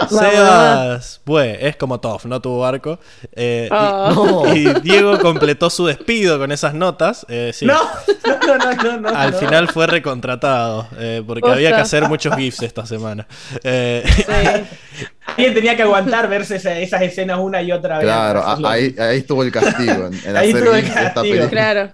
Sebas, 0.08 1.20
bueno, 1.24 1.58
es 1.60 1.76
como 1.76 2.00
Toff, 2.00 2.24
no 2.26 2.40
tuvo 2.40 2.64
arco. 2.64 2.98
Eh, 3.32 3.68
y- 3.70 3.74
Oh. 3.74 4.44
No. 4.46 4.54
y, 4.54 4.64
Diego 4.80 5.18
completó 5.18 5.70
su 5.70 5.86
despido 5.86 6.38
con 6.38 6.52
esas 6.52 6.74
notas. 6.74 7.24
eh, 7.28 7.50
sí. 7.54 7.66
No, 7.66 7.78
no, 8.46 8.56
no, 8.58 8.74
no, 8.82 9.00
no. 9.00 9.08
Al 9.10 9.34
final 9.34 9.68
fue 9.68 9.86
recontratado, 9.86 10.86
eh, 10.98 11.22
porque 11.26 11.48
había 11.50 11.74
que 11.74 11.80
hacer 11.82 12.08
muchos 12.08 12.34
GIFs 12.36 12.62
esta 12.62 12.86
semana. 12.86 13.26
Eh, 13.64 14.04
Sí. 14.16 15.04
Alguien 15.36 15.54
tenía 15.54 15.76
que 15.76 15.82
aguantar 15.84 16.28
verse 16.28 16.56
esa- 16.56 16.76
esas 16.76 17.02
escenas 17.02 17.38
una 17.38 17.62
y 17.62 17.70
otra 17.70 17.98
vez. 17.98 18.04
Claro, 18.04 18.40
es 18.40 18.64
ahí, 18.64 18.94
ahí 18.98 19.18
estuvo 19.18 19.44
el 19.44 19.52
castigo. 19.52 20.08
En, 20.08 20.14
en 20.14 20.36
Ahí 20.36 20.50
hacer 20.50 20.56
estuvo 20.56 20.74
el 20.74 20.92
castigo. 20.92 21.48
Claro, 21.48 21.92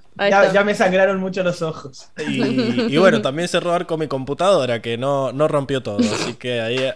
Ya, 0.55 0.65
me 0.65 0.75
sangraron 0.75 1.21
mucho 1.21 1.43
los 1.43 1.61
ojos. 1.61 2.09
y, 2.27 2.87
y 2.95 2.97
bueno, 2.97 3.21
también 3.21 3.47
cerró 3.49 3.75
arco 3.75 3.99
mi 3.99 4.09
computadora, 4.09 4.81
que 4.81 4.97
no, 4.97 5.33
no 5.33 5.49
rompió 5.49 5.83
todo. 5.83 5.99
Así 5.99 6.33
que 6.35 6.61
ahí. 6.63 6.79
eh, 6.79 6.95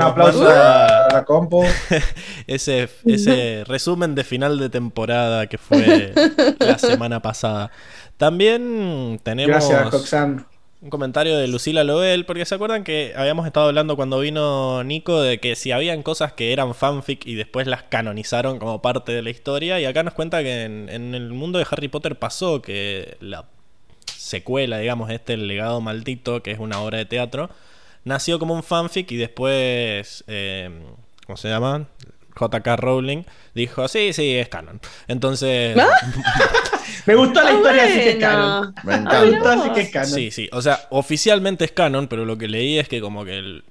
Un 0.00 0.10
aplauso, 0.12 0.48
a 0.48 1.08
la 1.12 1.24
compu. 1.24 1.64
ese, 2.46 2.88
ese 3.04 3.64
resumen 3.66 4.14
de 4.14 4.24
final 4.24 4.58
de 4.58 4.70
temporada 4.70 5.46
que 5.46 5.58
fue 5.58 6.12
la 6.58 6.78
semana 6.78 7.20
pasada. 7.20 7.70
También 8.16 9.20
tenemos 9.22 9.68
Gracias, 9.68 9.90
Coxan. 9.90 10.46
un 10.82 10.90
comentario 10.90 11.38
de 11.38 11.48
Lucila 11.48 11.84
Loel, 11.84 12.26
porque 12.26 12.44
se 12.44 12.54
acuerdan 12.54 12.84
que 12.84 13.14
habíamos 13.16 13.46
estado 13.46 13.68
hablando 13.68 13.96
cuando 13.96 14.20
vino 14.20 14.84
Nico 14.84 15.20
de 15.22 15.40
que 15.40 15.56
si 15.56 15.72
habían 15.72 16.02
cosas 16.02 16.32
que 16.32 16.52
eran 16.52 16.74
fanfic 16.74 17.26
y 17.26 17.34
después 17.34 17.66
las 17.66 17.84
canonizaron 17.84 18.58
como 18.58 18.82
parte 18.82 19.12
de 19.12 19.22
la 19.22 19.30
historia, 19.30 19.80
y 19.80 19.86
acá 19.86 20.02
nos 20.02 20.14
cuenta 20.14 20.42
que 20.42 20.64
en, 20.64 20.88
en 20.90 21.14
el 21.14 21.32
mundo 21.32 21.58
de 21.58 21.66
Harry 21.70 21.88
Potter 21.88 22.18
pasó 22.18 22.60
que 22.60 23.16
la 23.20 23.46
secuela, 24.30 24.78
digamos, 24.78 25.10
este 25.10 25.34
El 25.34 25.48
legado 25.48 25.80
maldito, 25.80 26.42
que 26.42 26.52
es 26.52 26.58
una 26.58 26.80
obra 26.80 26.98
de 26.98 27.06
teatro, 27.06 27.50
nació 28.04 28.38
como 28.38 28.54
un 28.54 28.62
fanfic 28.62 29.10
y 29.12 29.16
después, 29.16 30.24
eh, 30.26 30.70
¿cómo 31.26 31.36
se 31.36 31.48
llama? 31.48 31.86
JK 32.38 32.66
Rowling 32.76 33.24
dijo, 33.54 33.86
sí, 33.88 34.12
sí, 34.12 34.34
es 34.36 34.48
canon. 34.48 34.80
Entonces, 35.08 35.76
Me 37.06 37.14
gustó 37.14 37.42
la 37.42 37.50
Ah, 37.50 37.54
historia, 37.54 37.84
así 37.84 37.92
que 37.94 38.10
es 38.10 38.18
bueno. 38.18 38.28
canon. 38.28 38.74
Me 38.84 38.92
Me 38.92 38.98
encanta. 38.98 39.24
gustó, 39.26 39.48
así 39.50 39.70
que 39.72 39.80
es 39.80 39.90
canon. 39.90 40.10
Sí, 40.10 40.30
sí. 40.30 40.48
O 40.52 40.62
sea, 40.62 40.80
oficialmente 40.90 41.64
es 41.64 41.72
canon, 41.72 42.08
pero 42.08 42.24
lo 42.24 42.36
que 42.38 42.48
leí 42.48 42.78
es 42.78 42.88
que 42.88 43.00
como 43.00 43.24
que 43.24 43.38
el- 43.38 43.64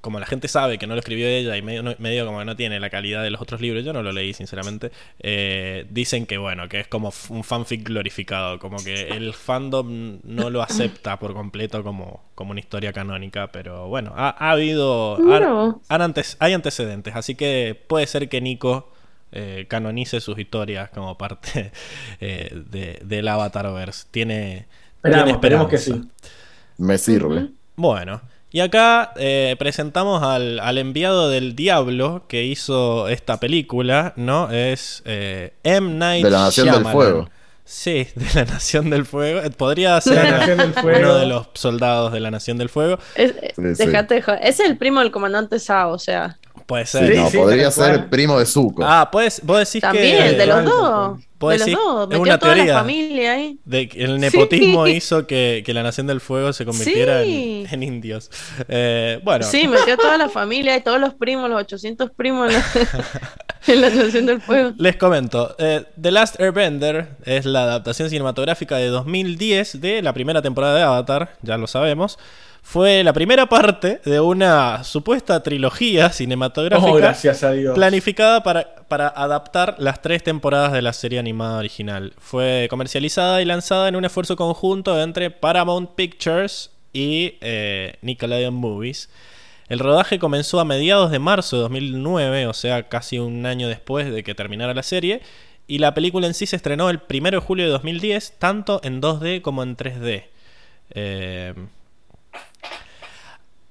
como 0.00 0.20
la 0.20 0.26
gente 0.26 0.46
sabe 0.48 0.78
que 0.78 0.86
no 0.86 0.94
lo 0.94 1.00
escribió 1.00 1.26
ella 1.26 1.56
y 1.56 1.62
medio, 1.62 1.82
no- 1.82 1.94
medio 1.98 2.24
como 2.26 2.38
que 2.38 2.44
no 2.44 2.54
tiene 2.56 2.78
la 2.78 2.90
calidad 2.90 3.22
de 3.24 3.30
los 3.30 3.40
otros 3.40 3.60
libros, 3.60 3.84
yo 3.84 3.92
no 3.92 4.02
lo 4.02 4.12
leí 4.12 4.32
sinceramente, 4.34 4.92
eh, 5.18 5.86
dicen 5.90 6.26
que 6.26 6.38
bueno, 6.38 6.68
que 6.68 6.80
es 6.80 6.86
como 6.88 7.12
un 7.30 7.42
fanfic 7.42 7.82
glorificado, 7.84 8.58
como 8.60 8.76
que 8.84 9.08
el 9.08 9.32
fandom 9.34 10.20
no 10.22 10.50
lo 10.50 10.62
acepta 10.62 11.18
por 11.18 11.34
completo 11.34 11.82
como, 11.82 12.22
como 12.34 12.52
una 12.52 12.60
historia 12.60 12.92
canónica, 12.92 13.48
pero 13.48 13.88
bueno, 13.88 14.12
ha, 14.16 14.30
ha 14.30 14.50
habido... 14.52 15.18
Mira 15.20 15.46
han- 15.48 15.52
vos. 15.52 15.74
han 15.88 16.02
antes, 16.02 16.36
hay 16.40 16.52
antecedentes, 16.52 17.16
así 17.16 17.34
que 17.34 17.80
puede 17.88 18.06
ser 18.06 18.28
que 18.28 18.40
Nico 18.40 18.92
eh, 19.32 19.66
canonice 19.68 20.20
sus 20.20 20.38
historias 20.38 20.88
como 20.90 21.18
parte 21.18 21.72
eh, 22.20 22.50
de, 22.70 23.00
del 23.04 23.26
Avatarverse. 23.28 24.06
Tiene, 24.12 24.66
Esperamos, 24.96 25.24
tiene 25.24 25.30
esperemos 25.32 25.68
que 25.68 25.76
esperanza. 25.76 26.08
sí. 26.22 26.30
Me 26.78 26.96
sirve. 26.98 27.48
Bueno, 27.74 28.20
y 28.56 28.60
acá 28.60 29.12
eh, 29.16 29.54
presentamos 29.58 30.22
al, 30.22 30.60
al 30.60 30.78
enviado 30.78 31.28
del 31.28 31.54
diablo 31.54 32.24
que 32.26 32.44
hizo 32.44 33.06
esta 33.08 33.38
película, 33.38 34.14
¿no? 34.16 34.50
Es 34.50 35.02
eh, 35.04 35.52
M. 35.62 35.90
Night 35.92 36.24
De 36.24 36.30
la 36.30 36.38
Nación 36.44 36.72
del. 36.72 36.86
Fuego. 36.90 37.28
Sí, 37.66 38.08
de 38.14 38.26
la 38.34 38.44
Nación 38.46 38.88
del 38.88 39.04
Fuego. 39.04 39.40
Eh, 39.42 39.50
Podría 39.50 40.00
ser 40.00 40.24
La 40.24 40.38
Nación 40.38 40.56
del 40.58 40.72
Fuego. 40.72 40.98
uno 41.00 41.14
de 41.16 41.26
los 41.26 41.48
soldados 41.52 42.12
de 42.14 42.20
la 42.20 42.30
Nación 42.30 42.56
del 42.56 42.70
Fuego. 42.70 42.98
Es, 43.14 43.32
eh, 43.42 43.52
Sí, 43.56 43.74
sí. 43.74 43.86
dejate 43.86 44.14
de 44.14 44.22
joder. 44.22 44.40
Es 44.42 44.58
el 44.60 44.78
primo 44.78 45.00
del 45.00 45.10
comandante 45.10 45.58
Sao, 45.58 45.90
o 45.92 45.98
sea. 45.98 46.38
Puede 46.66 46.84
ser. 46.86 47.12
Sí, 47.14 47.18
no, 47.20 47.30
sí, 47.30 47.36
podría 47.38 47.70
ser 47.70 47.94
cual. 47.94 48.08
primo 48.08 48.38
de 48.40 48.46
Zuko. 48.46 48.82
Ah, 48.84 49.08
pues, 49.12 49.40
vos 49.44 49.58
decís 49.60 49.80
También, 49.80 50.30
que... 50.30 50.32
de 50.36 50.46
los 50.46 50.64
dos. 50.64 51.18
De 51.38 51.58
los 51.58 51.70
dos. 51.70 52.02
es 52.02 52.08
Metió 52.08 52.20
una 52.22 52.38
toda 52.38 52.54
teoría. 52.54 52.72
la 52.74 52.80
familia 52.80 53.32
ahí. 53.34 53.58
De 53.64 53.88
que 53.88 54.02
el 54.02 54.18
nepotismo 54.18 54.84
Sí. 54.86 54.92
hizo 54.92 55.26
que, 55.28 55.62
que 55.64 55.72
la 55.74 55.82
Nación 55.84 56.08
del 56.08 56.20
Fuego 56.20 56.52
se 56.52 56.64
convirtiera 56.64 57.22
Sí. 57.22 57.66
en, 57.68 57.74
en 57.74 57.82
indios. 57.84 58.30
Eh, 58.68 59.20
bueno, 59.22 59.44
Sí, 59.44 59.68
metió 59.68 59.96
toda 59.96 60.18
la 60.18 60.28
familia 60.28 60.76
y 60.76 60.80
todos 60.80 60.98
los 60.98 61.14
primos, 61.14 61.48
los 61.48 61.60
800 61.60 62.10
primos 62.10 62.48
en 62.52 62.54
la, 62.54 62.64
en 63.68 63.80
la 63.82 63.90
Nación 63.90 64.26
del 64.26 64.40
Fuego. 64.40 64.72
les 64.76 64.96
comento. 64.96 65.54
eh, 65.58 65.84
The 66.00 66.10
Last 66.10 66.40
Airbender 66.40 67.10
es 67.24 67.44
la 67.44 67.62
adaptación 67.62 68.10
cinematográfica 68.10 68.76
de 68.76 68.88
2010 68.88 69.80
de 69.80 70.02
la 70.02 70.12
primera 70.12 70.42
temporada 70.42 70.74
de 70.76 70.82
Avatar, 70.82 71.36
ya 71.42 71.56
lo 71.58 71.66
sabemos. 71.68 72.18
Fue 72.68 73.04
la 73.04 73.12
primera 73.12 73.48
parte 73.48 74.00
de 74.04 74.18
una 74.18 74.82
supuesta 74.82 75.40
trilogía 75.40 76.10
cinematográfica 76.10 76.90
Oh, 76.90 76.96
gracias 76.96 77.44
a 77.44 77.52
Dios. 77.52 77.76
planificada 77.76 78.42
para, 78.42 78.74
para 78.88 79.06
adaptar 79.06 79.76
las 79.78 80.02
tres 80.02 80.24
temporadas 80.24 80.72
de 80.72 80.82
la 80.82 80.92
serie 80.92 81.20
animada 81.20 81.60
original. 81.60 82.12
Fue 82.18 82.66
comercializada 82.68 83.40
y 83.40 83.44
lanzada 83.44 83.86
en 83.86 83.94
un 83.94 84.04
esfuerzo 84.04 84.34
conjunto 84.34 85.00
entre 85.00 85.30
Paramount 85.30 85.90
Pictures 85.94 86.72
y 86.92 87.34
eh, 87.40 87.98
Nickelodeon 88.02 88.54
Movies. 88.54 89.10
El 89.68 89.78
rodaje 89.78 90.18
comenzó 90.18 90.58
a 90.58 90.64
mediados 90.64 91.12
de 91.12 91.20
marzo 91.20 91.54
de 91.54 91.62
2009, 91.62 92.48
o 92.48 92.52
sea, 92.52 92.88
casi 92.88 93.20
un 93.20 93.46
año 93.46 93.68
después 93.68 94.12
de 94.12 94.24
que 94.24 94.34
terminara 94.34 94.74
la 94.74 94.82
serie, 94.82 95.22
y 95.68 95.78
la 95.78 95.94
película 95.94 96.26
en 96.26 96.34
sí 96.34 96.46
se 96.46 96.56
estrenó 96.56 96.90
el 96.90 97.00
1 97.08 97.30
de 97.30 97.38
julio 97.38 97.64
de 97.64 97.70
2010, 97.70 98.40
tanto 98.40 98.80
en 98.82 99.00
2D 99.00 99.40
como 99.40 99.62
en 99.62 99.76
3D. 99.76 100.24
Eh, 100.90 101.54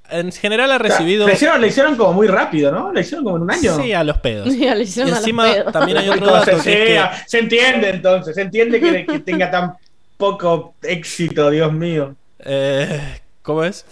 en 0.10 0.32
general 0.32 0.72
ha 0.72 0.78
recibido... 0.78 1.28
Le 1.28 1.34
hicieron, 1.34 1.60
le 1.60 1.68
hicieron 1.68 1.96
como 1.96 2.14
muy 2.14 2.28
rápido, 2.28 2.72
¿no? 2.72 2.94
Le 2.94 3.02
hicieron 3.02 3.24
como 3.24 3.38
en 3.38 3.44
un 3.44 3.52
año. 3.52 3.76
Sí, 3.76 3.92
a 3.94 4.04
los 4.04 4.18
pedos. 4.20 4.56
Ya 4.56 4.76
le 4.76 4.84
hicieron 4.84 5.10
Y 5.10 5.12
a 5.12 5.16
los 5.16 5.20
encima 5.20 5.44
pedos. 5.46 5.74
también 5.74 5.98
hay 5.98 6.10
otro 6.10 6.26
Entonces, 6.28 6.46
dato 6.58 6.64
que 6.64 6.96
es 6.96 7.02
sí, 7.02 7.18
que 7.22 7.30
se 7.30 7.40
entiende 7.40 7.90
entonces, 7.90 8.36
se 8.36 8.42
entiende 8.42 8.80
que, 8.80 9.06
que 9.06 9.20
tenga 9.20 9.50
tan 9.50 9.74
poco 10.18 10.76
éxito, 10.84 11.50
Dios 11.50 11.72
mío. 11.74 12.16
Eh, 12.40 13.20
¿Cómo 13.42 13.64
es? 13.64 13.86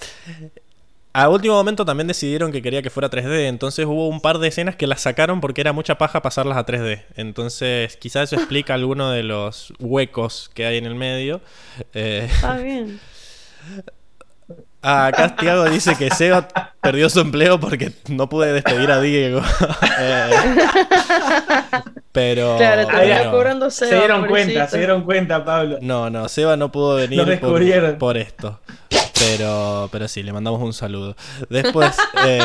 A 1.16 1.30
último 1.30 1.54
momento 1.54 1.86
también 1.86 2.08
decidieron 2.08 2.52
que 2.52 2.62
quería 2.64 2.82
que 2.82 2.90
fuera 2.90 3.08
3D, 3.10 3.48
entonces 3.48 3.86
hubo 3.86 4.08
un 4.08 4.20
par 4.20 4.40
de 4.40 4.48
escenas 4.48 4.76
que 4.76 4.88
las 4.88 5.02
sacaron 5.02 5.42
porque 5.42 5.62
era 5.62 5.72
mucha 5.72 5.98
paja 6.00 6.22
pasarlas 6.24 6.58
a 6.58 6.66
3D. 6.66 7.04
Entonces 7.16 7.98
quizás 7.98 8.30
eso 8.32 8.36
explica 8.36 8.74
alguno 8.76 9.12
de 9.12 9.22
los 9.24 9.74
huecos 9.80 10.50
que 10.54 10.66
hay 10.66 10.78
en 10.78 10.86
el 10.86 10.96
medio. 10.96 11.42
Eh, 11.94 12.28
Está 12.32 12.58
bien. 12.58 13.00
acá 14.84 15.36
Tiago 15.36 15.66
dice 15.66 15.96
que 15.96 16.10
Seba 16.12 16.48
perdió 16.82 17.10
su 17.10 17.22
empleo 17.22 17.60
porque 17.60 17.94
no 18.10 18.30
pude 18.30 18.54
despedir 18.54 18.92
a 18.92 19.02
Diego. 19.02 19.42
Eh, 20.00 20.32
pero... 22.12 22.58
Claro, 22.58 22.88
te 22.88 23.30
cobrando 23.30 23.70
Se 23.70 23.88
Seba, 23.88 24.00
dieron 24.02 24.28
cuenta, 24.28 24.68
se 24.68 24.78
dieron 24.78 25.04
cuenta, 25.04 25.46
Pablo. 25.46 25.78
No, 25.82 26.10
no, 26.10 26.28
Seba 26.28 26.58
no 26.58 26.72
pudo 26.72 26.96
venir 26.96 27.40
por, 27.98 28.18
esto. 28.18 28.60
Pero, 29.20 29.88
pero 29.92 30.08
sí, 30.08 30.24
le 30.24 30.34
mandamos 30.34 30.62
un 30.62 30.74
saludo. 30.74 31.16
Después. 31.50 31.96
eh, 32.28 32.40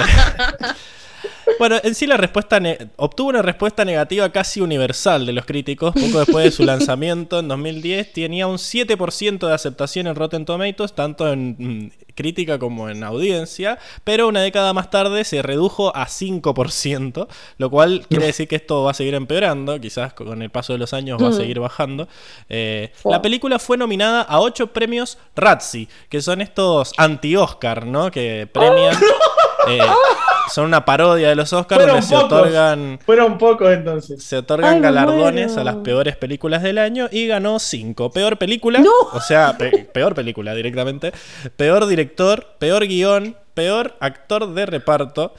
bueno, 1.59 1.77
en 1.83 1.95
sí 1.95 2.07
la 2.07 2.17
respuesta 2.17 2.61
obtuvo 2.97 3.31
una 3.31 3.43
respuesta 3.43 3.85
negativa 3.85 4.31
casi 4.31 4.61
universal 4.61 5.27
de 5.27 5.33
los 5.33 5.45
críticos. 5.45 5.93
Poco 5.95 6.21
después 6.21 6.45
de 6.45 6.51
su 6.51 6.63
lanzamiento 6.67 7.41
en 7.41 7.49
2010, 7.49 8.13
tenía 8.13 8.47
un 8.47 8.57
7% 8.57 9.47
de 9.47 9.55
aceptación 9.55 10.07
en 10.07 10.15
Rotten 10.15 10.45
Tomatoes, 10.45 10.95
tanto 10.95 11.31
en 11.33 11.57
mm, 11.59 11.91
crítica 12.19 12.59
como 12.59 12.89
en 12.91 13.05
audiencia. 13.05 13.79
Pero 14.05 14.27
una 14.29 14.43
década 14.43 14.73
más 14.73 14.91
tarde 14.91 15.23
se 15.25 15.41
redujo 15.41 15.95
a 15.97 16.07
5%, 16.09 17.29
lo 17.59 17.71
cual 17.71 18.05
quiere 18.09 18.27
decir 18.27 18.49
que 18.49 18.57
esto 18.57 18.83
va 18.83 18.91
a 18.91 18.95
seguir 18.95 19.15
empeorando. 19.15 19.81
Quizás 19.81 20.13
con 20.13 20.43
el 20.43 20.51
paso 20.51 20.73
de 20.73 20.79
los 20.81 20.93
años 20.93 21.23
va 21.23 21.29
a 21.29 21.31
Mm. 21.31 21.35
seguir 21.37 21.61
bajando. 21.61 22.09
Eh. 22.49 22.93
La 23.05 23.23
película 23.23 23.59
fue 23.59 23.77
nominada 23.77 24.23
a 24.23 24.41
8 24.41 24.73
premios 24.73 25.19
Razzie, 25.37 25.89
que 26.09 26.21
son 26.21 26.41
estos 26.41 26.93
anti-Oscar, 26.97 27.87
¿no? 27.87 28.11
Que 28.11 28.49
premian. 28.53 28.97
eh, 29.69 29.79
son 30.51 30.65
una 30.65 30.83
parodia 30.85 31.29
de 31.29 31.35
los 31.37 31.53
Oscars 31.53 31.83
Fueron 31.83 31.97
donde 32.01 32.07
se 32.07 32.15
pocos. 32.15 32.33
otorgan. 32.33 32.99
Fueron 33.05 33.37
pocos 33.37 33.71
entonces. 33.71 34.23
Se 34.25 34.39
otorgan 34.39 34.77
Ay, 34.77 34.81
galardones 34.81 35.57
a 35.59 35.65
las 35.65 35.77
peores 35.77 36.17
películas 36.17 36.63
del 36.63 36.79
año 36.79 37.07
y 37.13 37.27
ganó 37.27 37.59
5. 37.59 38.11
Peor 38.11 38.39
película, 38.39 38.79
¡No! 38.81 38.91
o 39.13 39.21
sea, 39.21 39.59
pe- 39.59 39.85
peor 39.93 40.15
película 40.15 40.55
directamente. 40.55 41.13
Peor 41.57 41.87
director, 41.87 42.08
peor 42.09 42.87
guion, 42.87 43.37
peor 43.55 43.97
actor 44.01 44.53
de 44.55 44.67
reparto. 44.67 45.35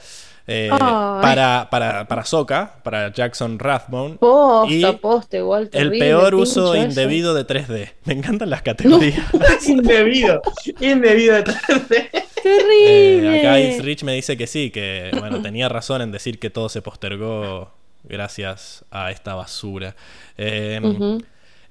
eh, 0.46 0.68
para, 0.70 1.68
para, 1.70 2.08
para 2.08 2.24
Soca, 2.24 2.74
para 2.82 3.12
Jackson 3.12 3.58
Rathbone. 3.58 4.16
Posta, 4.16 4.74
Y 4.74 4.82
posta, 4.96 5.36
igual. 5.36 5.68
El 5.72 5.90
peor 5.92 6.34
uso 6.34 6.74
eso. 6.74 6.82
indebido 6.88 7.34
de 7.34 7.46
3D. 7.46 7.92
Me 8.04 8.14
encantan 8.14 8.50
las 8.50 8.62
categorías. 8.62 9.24
indebido. 9.68 10.42
Indebido 10.80 11.36
de 11.36 11.42
tarde. 11.44 12.10
Terrible. 12.42 13.36
Eh, 13.36 13.38
acá 13.40 13.60
Is 13.60 13.84
Rich 13.84 14.02
me 14.02 14.14
dice 14.14 14.36
que 14.36 14.46
sí, 14.46 14.70
que 14.70 15.10
bueno, 15.18 15.40
tenía 15.42 15.68
razón 15.68 16.02
en 16.02 16.10
decir 16.10 16.38
que 16.38 16.50
todo 16.50 16.68
se 16.68 16.82
postergó 16.82 17.70
gracias 18.04 18.84
a 18.90 19.10
esta 19.10 19.34
basura. 19.34 19.94
Eh. 20.36 20.80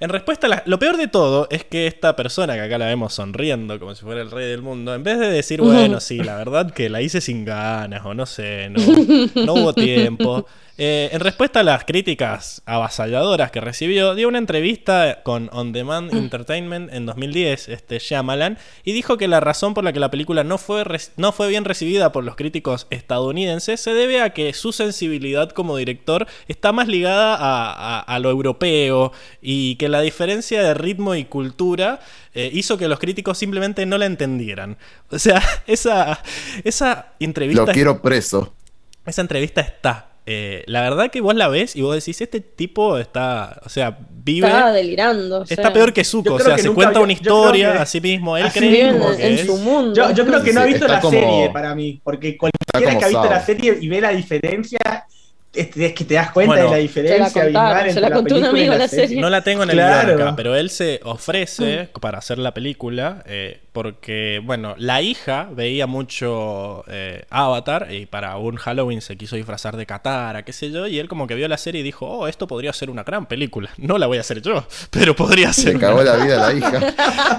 En 0.02 0.10
respuesta 0.10 0.48
a 0.48 0.50
la- 0.50 0.64
Lo 0.66 0.80
peor 0.80 0.96
de 0.98 1.08
todo 1.08 1.48
es 1.52 1.66
que 1.66 1.86
esta 1.88 2.16
persona 2.16 2.54
que 2.56 2.62
acá 2.62 2.78
la 2.78 2.86
vemos 2.86 3.14
sonriendo 3.14 3.78
como 3.80 3.94
si 3.96 4.04
fuera 4.04 4.22
el 4.22 4.32
rey 4.32 4.50
del 4.50 4.62
mundo, 4.62 4.96
en 4.96 5.04
vez 5.04 5.20
de 5.20 5.30
decir, 5.30 5.62
bueno, 5.62 6.00
sí, 6.00 6.20
la 6.20 6.38
verdad 6.38 6.72
que 6.72 6.90
la 6.90 7.02
hice 7.02 7.20
sin 7.22 7.44
ganas 7.44 8.06
o 8.06 8.14
no 8.14 8.26
sé, 8.26 8.70
no, 8.70 8.82
no 9.46 9.54
hubo 9.56 9.74
tiempo. 9.74 10.46
eh, 10.82 11.10
en 11.12 11.20
respuesta 11.20 11.60
a 11.60 11.64
las 11.64 11.84
críticas 11.84 12.62
avasalladoras 12.66 13.52
que 13.52 13.60
recibió, 13.60 14.16
dio 14.16 14.28
una 14.30 14.38
entrevista 14.38 15.22
con 15.24 15.50
On 15.52 15.74
Demand 15.74 16.12
Entertainment 16.16 16.92
en 16.94 17.06
2010, 17.06 17.68
este 17.70 18.00
Shyamalan, 18.00 18.58
y 18.86 18.94
dijo 18.94 19.18
que 19.18 19.28
la 19.28 19.42
razón 19.42 19.74
por 19.74 19.84
la 19.84 19.92
que 19.94 20.00
la 20.00 20.10
película 20.10 20.44
no 20.44 20.58
fue, 20.58 20.86
no 21.18 21.32
fue 21.34 21.50
bien 21.50 21.66
recibida 21.66 22.12
por 22.14 22.24
los 22.24 22.36
críticos 22.38 22.88
estadounidenses 22.90 23.80
se 23.82 23.94
debe 23.94 24.22
a 24.22 24.30
que 24.32 24.54
su 24.54 24.72
sensibilidad 24.72 25.50
como 25.52 25.76
director 25.76 26.26
está 26.48 26.72
más 26.72 26.88
ligada 26.88 27.36
a, 27.36 27.72
a- 27.74 28.00
a 28.00 28.20
lo 28.20 28.30
europeo 28.30 29.12
y 29.42 29.76
que 29.76 29.90
la 29.90 30.02
diferencia 30.02 30.64
de 30.64 30.74
ritmo 30.74 31.14
y 31.16 31.26
cultura 31.26 32.00
eh, 32.34 32.50
hizo 32.54 32.78
que 32.78 32.88
los 32.88 33.00
críticos 33.00 33.38
simplemente 33.38 33.86
no 33.86 33.98
la 33.98 34.06
entendieran. 34.06 34.78
O 35.12 35.20
sea, 35.20 35.42
esa, 35.68 36.22
esa 36.64 37.14
entrevista... 37.20 37.66
Lo 37.66 37.72
quiero 37.74 38.02
preso. 38.02 38.54
Esa 39.06 39.22
entrevista 39.22 39.62
está. 39.62 40.09
Eh, 40.32 40.64
la 40.68 40.82
verdad 40.82 41.10
que 41.10 41.22
vos 41.22 41.34
la 41.34 41.48
ves 41.48 41.76
y 41.76 41.82
vos 41.82 41.96
decís, 41.96 42.22
este 42.22 42.40
tipo 42.40 43.00
está, 43.00 43.60
o 43.66 43.70
sea, 43.70 43.98
vive... 44.24 44.46
Estaba 44.46 44.72
delirando. 44.72 45.40
o 45.40 45.46
sea, 45.48 45.56
Está 45.56 45.74
peor 45.74 45.92
que 45.92 46.04
Zuko, 46.04 46.36
o 46.36 46.40
sea, 46.40 46.56
se 46.60 46.70
cuenta 46.70 46.90
había- 47.00 47.02
una 47.02 47.14
historia 47.14 47.72
que- 47.74 47.78
a 47.80 47.86
sí 47.88 48.00
mismo, 48.00 48.38
él 48.38 48.44
así 48.46 48.60
cree 48.60 48.92
como 48.92 49.12
en, 49.12 49.18
que 49.18 49.26
en 49.28 49.34
es- 49.34 49.46
su 49.48 49.58
mundo. 49.58 49.96
Yo, 49.96 50.12
yo 50.14 50.26
creo 50.28 50.44
que 50.44 50.54
no 50.54 50.62
ha 50.62 50.66
visto 50.66 50.86
está 50.86 50.98
la 50.98 51.02
como- 51.02 51.20
serie 51.20 51.50
para 51.52 51.74
mí, 51.74 52.00
porque 52.04 52.38
cualquiera 52.38 53.00
que 53.00 53.06
ha 53.06 53.08
visto 53.08 53.24
la 53.30 53.44
serie 53.44 53.78
y 53.82 53.88
ve 53.88 54.02
la 54.02 54.12
diferencia, 54.12 54.78
es, 55.52 55.68
que 55.70 56.06
te 56.06 56.14
das 56.14 56.32
cuenta 56.32 56.54
Bueno, 56.54 56.64
de 56.66 56.70
la 56.70 56.70
Se 56.70 56.76
la 56.76 56.82
diferencia 56.82 57.44
contaron, 57.44 57.82
se 57.82 57.88
entre 57.90 58.02
la 58.02 58.10
la 58.10 58.16
contó 58.16 58.36
un 58.38 58.46
amigo 58.46 58.76
la 58.76 58.88
serie. 58.88 59.08
serie. 59.08 59.22
No 59.22 59.30
la 59.32 59.44
tengo 59.44 59.64
en 59.64 59.72
el 59.72 59.76
Claro. 59.78 60.14
acá, 60.14 60.36
pero 60.36 60.56
él 60.56 60.70
se 60.70 61.00
ofrece 61.04 61.90
para 62.00 62.20
hacer 62.20 62.38
la 62.38 62.54
película 62.54 63.24
eh, 63.26 63.60
porque, 63.72 64.42
bueno, 64.44 64.76
la 64.78 65.02
hija 65.02 65.48
veía 65.52 65.88
mucho 65.88 66.84
eh, 66.88 67.24
Avatar 67.30 67.88
y 67.92 68.06
para 68.08 68.38
un 68.38 68.56
Halloween 68.58 69.02
se 69.02 69.16
quiso 69.18 69.36
disfrazar 69.36 69.78
de 69.78 69.86
Katara, 69.86 70.44
qué 70.44 70.54
sé 70.54 70.72
yo, 70.72 70.88
y 70.88 71.00
él 71.00 71.08
como 71.08 71.28
que 71.28 71.36
vio 71.36 71.48
la 71.48 71.58
serie 71.58 71.82
y 71.82 71.84
dijo, 71.84 72.08
oh, 72.08 72.28
esto 72.28 72.48
podría 72.48 72.74
ser 72.74 72.90
una 72.90 73.04
gran 73.04 73.26
película. 73.28 73.70
No 73.78 73.98
la 73.98 74.08
voy 74.08 74.18
a 74.18 74.22
hacer 74.22 74.42
yo, 74.42 74.64
pero 74.92 75.16
podría 75.16 75.52
ser. 75.54 75.64
Se 75.66 75.70
una 75.78 75.80
cagó 75.80 76.04
la 76.04 76.16
vida 76.18 76.48
a 76.48 76.52
la 76.52 76.58
hija. 76.58 76.80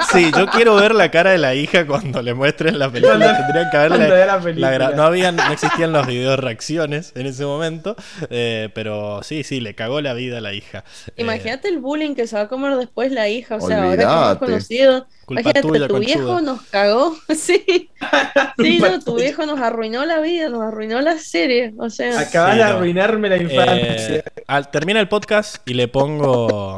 Sí, 0.13 0.31
yo 0.37 0.47
quiero 0.49 0.75
ver 0.77 0.95
la 0.95 1.11
cara 1.11 1.31
de 1.31 1.39
la 1.39 1.55
hija 1.55 1.87
cuando 1.87 2.23
le 2.23 2.35
muestren 2.35 2.79
la 2.79 2.91
película. 2.91 3.17
Cuando- 3.19 3.37
Tendrían 3.41 3.71
que 3.71 3.77
vea 4.15 4.27
la 4.27 4.41
película. 4.41 4.73
gra- 4.77 4.95
no, 4.95 5.03
habían, 5.05 5.37
no 5.37 5.53
existían 5.53 5.93
los 5.93 6.07
videos 6.07 6.39
reacciones 6.39 7.13
en 7.15 7.27
ese 7.27 7.45
momento. 7.45 7.97
eh, 8.31 8.69
pero 8.75 9.23
sí, 9.23 9.45
sí, 9.45 9.61
le 9.61 9.75
cagó 9.75 10.01
la 10.01 10.15
vida 10.15 10.39
a 10.39 10.41
la 10.41 10.53
hija. 10.55 10.85
Eh, 11.09 11.23
Imagínate 11.23 11.69
el 11.69 11.79
bullying 11.79 12.15
que 12.15 12.27
se 12.27 12.37
va 12.37 12.43
a 12.43 12.49
comer 12.49 12.77
después 12.77 13.13
la 13.13 13.29
hija, 13.29 13.57
o 13.57 13.61
sea, 13.61 13.83
ahora 13.85 13.97
que 13.97 14.03
hemos 14.03 14.39
conocido. 14.39 15.07
Culpa 15.31 15.43
Imagínate, 15.43 15.69
tuya, 15.69 15.87
tu 15.87 15.95
conchuda. 15.95 16.15
viejo 16.17 16.41
nos 16.41 16.63
cagó, 16.63 17.17
sí. 17.37 17.89
Sí, 18.59 18.79
no, 18.81 18.99
tu 18.99 19.15
viejo 19.15 19.47
nos 19.47 19.61
arruinó 19.61 20.05
la 20.05 20.19
vida, 20.21 20.49
nos 20.49 20.63
arruinó 20.63 21.01
la 21.01 21.19
serie, 21.19 21.73
o 21.79 21.89
sea. 21.89 22.19
Acabas 22.19 22.55
Sí, 22.55 22.59
de 22.59 22.65
no. 22.65 22.71
arruinarme 22.71 23.29
la 23.29 23.37
infancia. 23.37 24.17
eh, 24.17 24.25
al- 24.49 24.71
termina 24.73 24.99
el 24.99 25.07
podcast 25.09 25.59
y 25.69 25.75
le 25.75 25.87
pongo. 25.87 26.75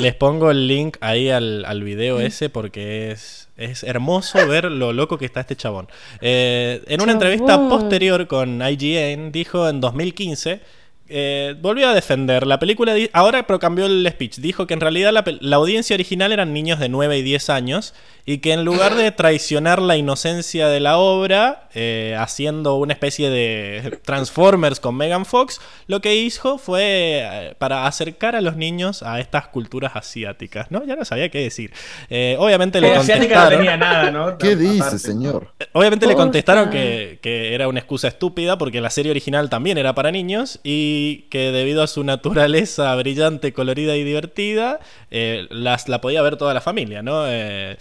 Les 0.00 0.14
pongo 0.14 0.50
el 0.50 0.66
link 0.68 0.98
ahí 1.00 1.30
al, 1.30 1.64
al 1.64 1.82
video 1.82 2.20
ese 2.20 2.50
porque 2.50 3.10
es, 3.12 3.48
es 3.56 3.82
hermoso 3.82 4.46
ver 4.46 4.66
lo 4.66 4.92
loco 4.92 5.16
que 5.16 5.24
está 5.24 5.40
este 5.40 5.56
chabón. 5.56 5.88
Eh, 6.20 6.82
en 6.88 7.00
una 7.00 7.12
entrevista 7.12 7.56
posterior 7.68 8.26
con 8.26 8.60
IGN 8.60 9.32
dijo 9.32 9.66
en 9.68 9.80
2015, 9.80 10.60
eh, 11.08 11.54
volvió 11.60 11.88
a 11.88 11.94
defender 11.94 12.46
la 12.46 12.58
película, 12.58 12.94
ahora 13.12 13.46
pero 13.46 13.58
cambió 13.58 13.86
el 13.86 14.06
speech, 14.10 14.38
dijo 14.38 14.66
que 14.66 14.74
en 14.74 14.80
realidad 14.80 15.12
la, 15.12 15.56
audiencia 15.56 15.94
original 15.94 16.32
eran 16.32 16.52
niños 16.52 16.78
de 16.78 16.88
9 16.88 17.18
y 17.18 17.22
10 17.22 17.50
años 17.50 17.94
y 18.24 18.38
que 18.38 18.52
en 18.52 18.64
lugar 18.64 18.96
de 18.96 19.12
traicionar 19.12 19.80
la 19.80 19.96
inocencia 19.96 20.66
de 20.66 20.80
la 20.80 20.98
obra, 20.98 21.68
eh, 21.74 22.16
haciendo 22.18 22.74
una 22.74 22.92
especie 22.92 23.30
de 23.30 24.00
Transformers 24.04 24.80
con 24.80 24.96
Megan 24.96 25.24
Fox, 25.24 25.60
lo 25.86 26.00
que 26.00 26.16
hizo 26.16 26.58
fue 26.58 27.20
eh, 27.22 27.54
para 27.58 27.86
acercar 27.86 28.34
a 28.34 28.40
los 28.40 28.56
niños 28.56 29.04
a 29.04 29.20
estas 29.20 29.46
culturas 29.46 29.92
asiáticas, 29.94 30.72
¿no? 30.72 30.84
Ya 30.84 30.96
no 30.96 31.04
sabía 31.04 31.28
qué 31.28 31.38
decir. 31.38 31.72
Eh, 32.10 32.36
obviamente 32.40 32.80
le 32.80 32.88
no 32.88 32.96
contestaron... 32.96 33.58
tenía 33.58 33.76
nada, 33.76 34.10
¿no? 34.10 34.38
¿Qué 34.38 34.56
dice, 34.56 34.98
señor? 34.98 35.52
Obviamente 35.72 36.08
le 36.08 36.16
contestaron 36.16 36.68
que, 36.70 37.20
que 37.22 37.54
era 37.54 37.68
una 37.68 37.78
excusa 37.78 38.08
estúpida 38.08 38.58
porque 38.58 38.80
la 38.80 38.90
serie 38.90 39.12
original 39.12 39.48
también 39.48 39.78
era 39.78 39.94
para 39.94 40.10
niños 40.10 40.58
y 40.64 40.95
que 41.30 41.52
debido 41.52 41.82
a 41.82 41.86
su 41.86 42.04
naturaleza 42.04 42.94
brillante, 42.96 43.52
colorida 43.52 43.96
y 43.96 44.04
divertida, 44.04 44.80
eh, 45.10 45.46
las, 45.50 45.88
la 45.88 46.00
podía 46.00 46.22
ver 46.22 46.36
toda 46.36 46.54
la 46.54 46.60
familia, 46.60 47.02
¿no? 47.02 47.24
Eh, 47.26 47.78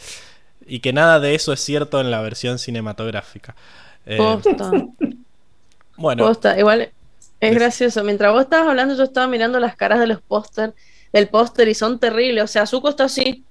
y 0.66 0.80
que 0.80 0.94
nada 0.94 1.20
de 1.20 1.36
eso 1.36 1.54
es 1.54 1.60
cierto 1.60 2.00
en 2.02 2.12
la 2.12 2.22
versión 2.22 2.60
cinematográfica. 2.60 3.56
Eh, 4.06 4.18
Posta, 4.18 4.72
bueno, 5.98 6.26
posta. 6.26 6.60
Igual 6.60 6.92
es 7.40 7.56
gracioso. 7.56 8.04
Mientras 8.04 8.32
vos 8.32 8.44
estabas 8.44 8.68
hablando, 8.70 8.96
yo 8.96 9.04
estaba 9.04 9.28
mirando 9.28 9.60
las 9.60 9.76
caras 9.76 10.00
de 10.00 10.08
los 10.08 10.22
póster, 10.22 10.74
del 11.14 11.28
póster 11.28 11.68
y 11.68 11.74
son 11.74 12.00
terribles. 12.00 12.44
O 12.44 12.48
sea, 12.48 12.66
Zuko 12.66 12.90
está 12.90 13.06
así. 13.06 13.44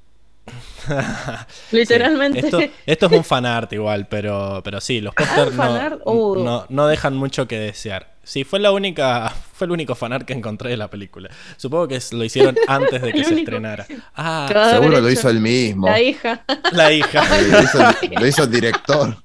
Literalmente. 1.70 2.40
Sí, 2.40 2.46
Esto, 2.46 2.60
esto 2.86 3.06
es 3.06 3.12
un 3.12 3.24
fanart 3.24 3.72
igual, 3.72 4.06
pero, 4.08 4.60
pero 4.62 4.80
sí, 4.80 5.00
los 5.00 5.14
no, 5.16 5.50
fanart, 5.52 6.00
uh. 6.04 6.36
no, 6.36 6.66
no 6.68 6.86
dejan 6.86 7.16
mucho 7.16 7.48
que 7.48 7.58
desear. 7.58 8.13
Sí, 8.24 8.44
fue 8.44 8.58
la 8.60 8.72
única, 8.72 9.32
fue 9.52 9.66
el 9.66 9.70
único 9.72 9.94
fanart 9.94 10.26
que 10.26 10.32
encontré 10.32 10.70
de 10.70 10.76
la 10.76 10.88
película. 10.88 11.30
Supongo 11.56 11.88
que 11.88 11.96
es- 11.96 12.12
lo 12.12 12.24
hicieron 12.24 12.56
antes 12.68 13.00
de 13.02 13.12
que 13.12 13.18
El 13.20 13.24
se 13.24 13.34
estrenara. 13.40 13.86
Ah, 14.16 14.70
Seguro 14.72 15.00
lo 15.00 15.10
hizo 15.10 15.28
él 15.30 15.40
mismo. 15.40 15.86
La 15.86 16.00
hija. 16.00 16.44
la 16.72 16.92
hija. 16.92 17.22
Sí, 17.24 17.44
Lo 17.50 17.62
hizo, 17.62 17.78
lo 18.20 18.26
hizo 18.26 18.42
el 18.44 18.50
director. 18.50 19.16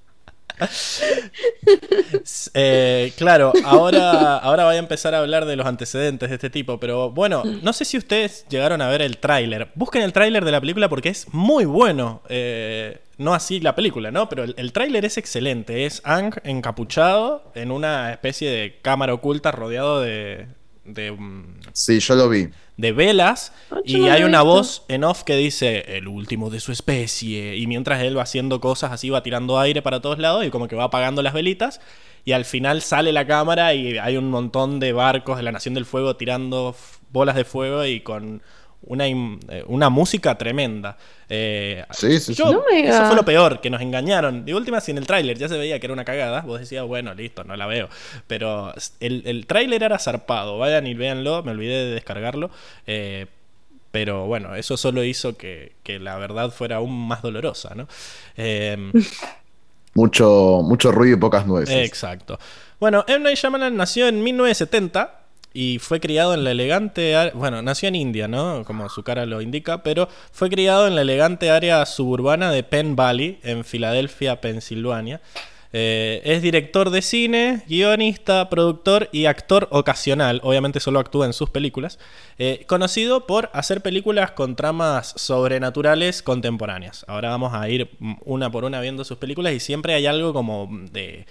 Eh, 2.54 3.14
claro, 3.18 3.54
ahora, 3.64 4.38
ahora 4.38 4.66
voy 4.66 4.76
a 4.76 4.80
empezar 4.80 5.14
a 5.14 5.20
hablar 5.20 5.46
de 5.46 5.56
los 5.56 5.66
antecedentes 5.66 6.30
de 6.30 6.36
este 6.36 6.50
tipo, 6.50 6.80
pero 6.80 7.12
bueno, 7.12 7.44
no 7.44 7.74
sé 7.74 7.86
si 7.86 7.98
ustedes 7.98 8.46
llegaron 8.50 8.82
a 8.82 8.90
ver 8.90 9.02
el 9.02 9.18
tráiler. 9.18 9.72
Busquen 9.76 10.02
el 10.02 10.14
tráiler 10.14 10.44
de 10.44 10.52
la 10.52 10.60
película 10.60 10.90
porque 10.90 11.10
es 11.10 11.32
muy 11.32 11.66
bueno. 11.66 12.22
Eh, 12.30 13.00
no 13.18 13.34
así 13.34 13.60
la 13.60 13.76
película, 13.76 14.12
¿no? 14.12 14.30
Pero 14.30 14.44
el, 14.44 14.72
tráiler 14.72 15.06
es 15.06 15.18
excelente. 15.18 15.86
Es 15.86 16.02
Ang 16.06 16.34
encapuchado 16.44 17.52
en 17.54 17.72
una 17.72 18.12
especie 18.12 18.50
de 18.50 18.80
cámara 18.82 19.14
oculta 19.14 19.52
rodeado 19.52 20.02
de, 20.02 20.48
de, 20.86 21.12
mm, 21.12 21.60
Sí, 21.74 22.00
yo 22.00 22.16
lo 22.16 22.30
vi. 22.30 22.50
De 22.80 22.92
velas 22.92 23.52
Ah, 23.72 23.82
y 23.84 24.08
hay 24.08 24.24
una 24.24 24.42
voz 24.42 24.84
en 24.88 25.04
off 25.04 25.24
que 25.24 25.36
dice 25.36 25.98
el 25.98 26.08
último 26.08 26.50
de 26.50 26.60
su 26.60 26.72
especie 26.72 27.56
y 27.56 27.68
mientras 27.68 28.02
él 28.02 28.18
va 28.18 28.24
haciendo 28.24 28.60
cosas 28.60 28.92
así 28.92 29.10
va 29.10 29.22
tirando 29.22 29.60
aire 29.60 29.82
para 29.82 30.02
todos 30.02 30.18
lados 30.18 30.44
y 30.46 30.50
como 30.50 30.68
que 30.68 30.76
va 30.76 30.86
apagando 30.86 31.22
las 31.22 31.34
velitas 31.34 31.82
y 32.26 32.32
al 32.32 32.46
final 32.46 32.82
sale 32.82 33.12
la 33.12 33.28
cámara 33.28 33.74
y 33.76 33.98
hay 33.98 34.18
un 34.18 34.30
montón 34.30 34.80
de 34.80 34.94
barcos 34.94 35.38
de 35.38 35.44
la 35.44 35.52
Nación 35.52 35.76
del 35.76 35.86
Fuego 35.86 36.16
tirando 36.16 36.76
bolas 37.12 37.36
de 37.36 37.46
fuego 37.46 37.86
y 37.86 38.00
con 38.00 38.42
una, 38.84 39.08
eh, 39.08 39.64
una 39.68 39.90
música 39.90 40.38
tremenda. 40.38 40.98
Eh, 41.28 41.84
Sí, 41.92 42.20
sí, 42.20 42.34
sí. 42.34 42.44
No 42.44 42.64
eso 42.72 43.06
fue 43.06 43.16
lo 43.16 43.24
peor, 43.26 43.62
que 43.62 43.70
nos 43.70 43.82
engañaron. 43.82 44.46
De 44.46 44.56
última, 44.56 44.82
si 44.82 44.92
en 44.92 44.98
el 44.98 45.06
tráiler 45.08 45.38
ya 45.38 45.48
se 45.48 45.58
veía 45.58 45.80
que 45.80 45.86
era 45.86 45.94
una 45.94 46.06
cagada, 46.06 46.42
vos 46.42 46.60
decías, 46.60 46.86
bueno, 46.86 47.14
listo, 47.14 47.44
no 47.44 47.56
la 47.56 47.68
veo. 47.68 47.90
Pero 48.28 48.74
el, 49.00 49.24
el 49.26 49.46
tráiler 49.46 49.84
era 49.84 50.00
zarpado. 50.00 50.58
Vayan 50.58 50.88
y 50.88 50.94
véanlo, 50.94 51.44
me 51.44 51.52
olvidé 51.52 51.86
de 51.86 51.94
descargarlo. 51.94 52.50
Eh, 52.88 53.28
pero 53.92 54.28
bueno, 54.28 54.56
eso 54.56 54.78
solo 54.78 55.04
hizo 55.04 55.36
que, 55.36 55.74
que 55.84 56.00
la 56.00 56.18
verdad 56.18 56.52
fuera 56.52 56.78
aún 56.78 57.08
más 57.08 57.22
dolorosa, 57.22 57.74
¿no? 57.76 57.88
Eh, 58.38 58.92
Mucho, 59.96 60.62
mucho 60.64 60.92
ruido 60.92 61.18
y 61.18 61.20
pocas 61.20 61.48
nueces. 61.48 61.76
Exacto. 61.88 62.40
Bueno, 62.80 63.04
M. 63.08 63.24
Night 63.24 63.38
Shyamalan 63.38 63.76
nació 63.76 64.08
en 64.08 64.24
1970 64.24 65.19
y 65.54 65.80
fue 65.80 66.00
criado 66.00 66.34
en 66.34 66.44
la 66.44 66.52
elegante... 66.52 67.16
ar- 67.16 67.34
Bueno, 67.34 67.62
nació 67.62 67.90
en 67.90 67.96
India, 67.96 68.28
¿no? 68.28 68.64
Como 68.66 68.90
su 68.90 69.04
cara 69.04 69.26
lo 69.26 69.42
indica, 69.42 69.84
pero 69.84 70.08
fue 70.32 70.50
criado 70.50 70.88
en 70.88 70.96
la 70.96 71.02
elegante 71.02 71.50
área 71.50 71.86
suburbana 71.86 72.52
de 72.52 72.64
Penn 72.64 72.96
Valley, 72.96 73.40
en 73.44 73.64
Filadelfia, 73.66 74.42
Pensilvania. 74.42 75.22
Eh, 75.72 76.22
es 76.24 76.42
director 76.42 76.90
de 76.90 77.04
cine, 77.04 77.62
guionista, 77.68 78.50
productor 78.50 79.08
y 79.12 79.26
actor 79.26 79.68
ocasional. 79.70 80.40
Obviamente 80.44 80.80
solo 80.80 81.00
actúa 81.00 81.28
en 81.28 81.34
sus 81.34 81.52
películas. 81.52 82.00
Eh, 82.40 82.64
conocido 82.68 83.28
por 83.28 83.52
hacer 83.54 83.82
películas 83.82 84.32
con 84.32 84.56
tramas 84.56 85.14
sobrenaturales 85.16 86.24
contemporáneas. 86.24 87.06
Ahora 87.08 87.30
vamos 87.30 87.54
a 87.54 87.70
ir 87.70 87.92
una 88.26 88.52
por 88.52 88.64
una 88.66 88.82
viendo 88.82 89.04
sus 89.04 89.20
películas 89.20 89.54
y 89.54 89.60
siempre 89.60 89.94
hay 89.94 90.08
algo 90.08 90.34
como 90.34 90.68
de 90.92 91.28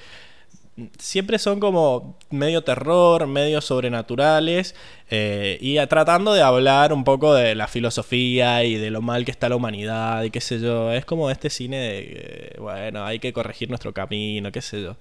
siempre 0.99 1.39
son 1.39 1.61
como 1.61 2.17
medio 2.31 2.63
terror, 2.63 3.27
medio 3.27 3.61
sobrenaturales, 3.61 4.75
eh, 5.11 5.59
y 5.61 5.79
tratando 5.87 6.33
de 6.33 6.43
hablar 6.43 6.93
un 6.93 7.05
poco 7.05 7.35
de 7.35 7.55
la 7.55 7.69
filosofía 7.69 8.65
y 8.65 8.77
de 8.77 8.91
lo 8.91 9.03
mal 9.03 9.25
que 9.25 9.31
está 9.31 9.49
la 9.49 9.57
humanidad 9.57 10.23
y 10.25 10.31
qué 10.31 10.41
sé 10.41 10.61
yo. 10.61 10.93
Es 10.93 11.05
como 11.05 11.31
este 11.31 11.51
cine 11.51 11.79
de, 11.79 11.99
eh, 12.01 12.57
bueno, 12.61 13.05
hay 13.05 13.19
que 13.19 13.33
corregir 13.33 13.69
nuestro 13.69 13.93
camino, 13.93 14.53
qué 14.53 14.63
sé 14.63 14.83
yo. 14.83 14.97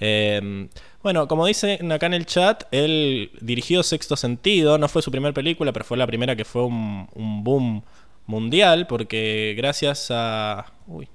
Eh, 0.00 0.68
bueno, 1.02 1.28
como 1.28 1.46
dicen 1.46 1.92
acá 1.92 2.06
en 2.06 2.14
el 2.14 2.26
chat, 2.26 2.64
él 2.70 3.30
dirigió 3.40 3.82
Sexto 3.82 4.16
Sentido, 4.16 4.78
no 4.78 4.88
fue 4.88 5.02
su 5.02 5.10
primera 5.10 5.34
película, 5.34 5.72
pero 5.72 5.84
fue 5.84 5.98
la 5.98 6.06
primera 6.06 6.36
que 6.36 6.44
fue 6.44 6.64
un, 6.64 7.08
un 7.14 7.44
boom 7.44 7.82
mundial, 8.26 8.86
porque 8.86 9.54
gracias 9.56 10.08
a... 10.10 10.72
Uy, 10.86 11.08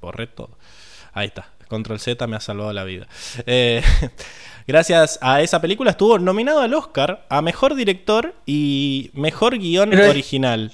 borré 0.00 0.26
todo. 0.26 0.58
Ahí 1.14 1.28
está. 1.28 1.51
Control 1.72 1.98
Z 1.98 2.26
me 2.28 2.36
ha 2.36 2.40
salvado 2.40 2.72
la 2.72 2.84
vida. 2.84 3.08
Eh, 3.46 3.82
gracias 4.66 5.18
a 5.22 5.42
esa 5.42 5.60
película 5.60 5.90
estuvo 5.90 6.18
nominado 6.18 6.60
al 6.60 6.72
Oscar 6.74 7.26
a 7.28 7.42
Mejor 7.42 7.74
Director 7.74 8.34
y 8.46 9.10
Mejor 9.14 9.58
Guión 9.58 9.90
Pero 9.90 10.04
es- 10.04 10.10
Original. 10.10 10.70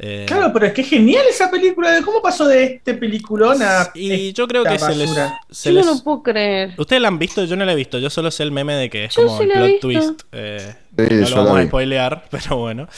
Eh, 0.00 0.26
Claro, 0.28 0.52
pero 0.52 0.66
es 0.66 0.72
que 0.74 0.82
es 0.82 0.88
genial 0.90 1.24
esa 1.28 1.50
película. 1.50 2.00
¿Cómo 2.04 2.22
pasó 2.22 2.46
de 2.46 2.62
este 2.64 2.94
peliculón 2.94 3.60
a 3.62 3.90
y 3.94 4.32
yo 4.32 4.46
creo 4.46 4.62
que 4.62 4.74
esta 4.76 4.92
se 4.92 4.96
les... 4.96 5.08
basura? 5.08 5.40
se 5.50 5.70
Yo 5.70 5.74
les- 5.76 5.86
no 5.86 5.94
lo 5.94 6.04
puedo 6.04 6.22
creer. 6.22 6.74
¿Ustedes 6.78 7.02
la 7.02 7.08
han 7.08 7.18
visto? 7.18 7.44
Yo 7.44 7.56
no 7.56 7.64
la 7.64 7.72
he 7.72 7.74
visto. 7.76 7.98
Yo 7.98 8.08
solo 8.08 8.30
sé 8.30 8.44
el 8.44 8.52
meme 8.52 8.74
de 8.74 8.88
que 8.90 9.06
es 9.06 9.14
Yo 9.16 9.26
como 9.26 9.38
sí 9.38 9.44
el 9.44 9.50
plot 9.50 9.80
twist. 9.80 10.20
eh, 10.32 10.74
Sí, 10.96 11.14
no 11.14 11.28
lo 11.30 11.36
vamos 11.44 11.58
a 11.60 11.66
spoilear, 11.66 12.24
pero 12.30 12.56
bueno. 12.58 12.88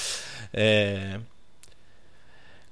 Eh, 0.52 1.18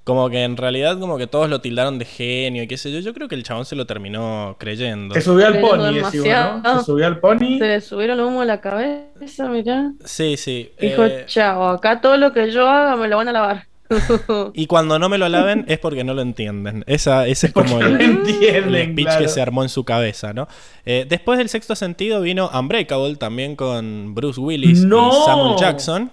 como 0.08 0.30
que 0.30 0.42
en 0.42 0.56
realidad 0.56 0.98
como 0.98 1.18
que 1.18 1.26
todos 1.26 1.50
lo 1.50 1.60
tildaron 1.60 1.98
de 1.98 2.06
genio 2.06 2.62
y 2.62 2.66
qué 2.66 2.78
sé 2.78 2.90
yo. 2.90 3.00
Yo 3.00 3.12
creo 3.12 3.28
que 3.28 3.34
el 3.34 3.42
chabón 3.42 3.66
se 3.66 3.76
lo 3.76 3.84
terminó 3.84 4.56
creyendo. 4.58 5.14
Se 5.14 5.20
subió 5.20 5.46
al 5.46 5.60
pony, 5.60 5.92
decimos, 5.92 6.14
¿no? 6.14 6.22
demasiado. 6.22 6.78
Se 6.78 6.84
subió 6.86 7.06
al 7.06 7.20
pony. 7.20 7.58
Se 7.58 7.66
le 7.66 7.80
subieron 7.82 8.18
el 8.18 8.24
humo 8.24 8.40
a 8.40 8.46
la 8.46 8.58
cabeza, 8.62 9.50
mirá. 9.50 9.92
Sí, 10.06 10.38
sí. 10.38 10.72
Dijo, 10.80 11.04
eh, 11.04 11.24
chao, 11.26 11.68
acá 11.68 12.00
todo 12.00 12.16
lo 12.16 12.32
que 12.32 12.50
yo 12.50 12.66
haga 12.66 12.96
me 12.96 13.06
lo 13.06 13.18
van 13.18 13.28
a 13.28 13.32
lavar. 13.32 13.66
y 14.54 14.66
cuando 14.66 14.98
no 14.98 15.10
me 15.10 15.18
lo 15.18 15.28
laven 15.28 15.66
es 15.68 15.78
porque 15.78 16.04
no 16.04 16.14
lo 16.14 16.22
entienden. 16.22 16.84
Esa, 16.86 17.26
ese 17.26 17.48
es 17.48 17.52
como 17.52 17.78
el, 17.78 18.00
el 18.00 18.22
speech 18.22 19.04
claro. 19.04 19.20
que 19.20 19.28
se 19.28 19.42
armó 19.42 19.62
en 19.62 19.68
su 19.68 19.84
cabeza, 19.84 20.32
¿no? 20.32 20.48
Eh, 20.86 21.04
después 21.06 21.36
del 21.36 21.50
sexto 21.50 21.76
sentido 21.76 22.22
vino 22.22 22.48
Unbreakable 22.58 23.16
también 23.16 23.56
con 23.56 24.14
Bruce 24.14 24.40
Willis 24.40 24.84
¡No! 24.84 25.10
y 25.10 25.26
Samuel 25.26 25.56
Jackson. 25.58 26.10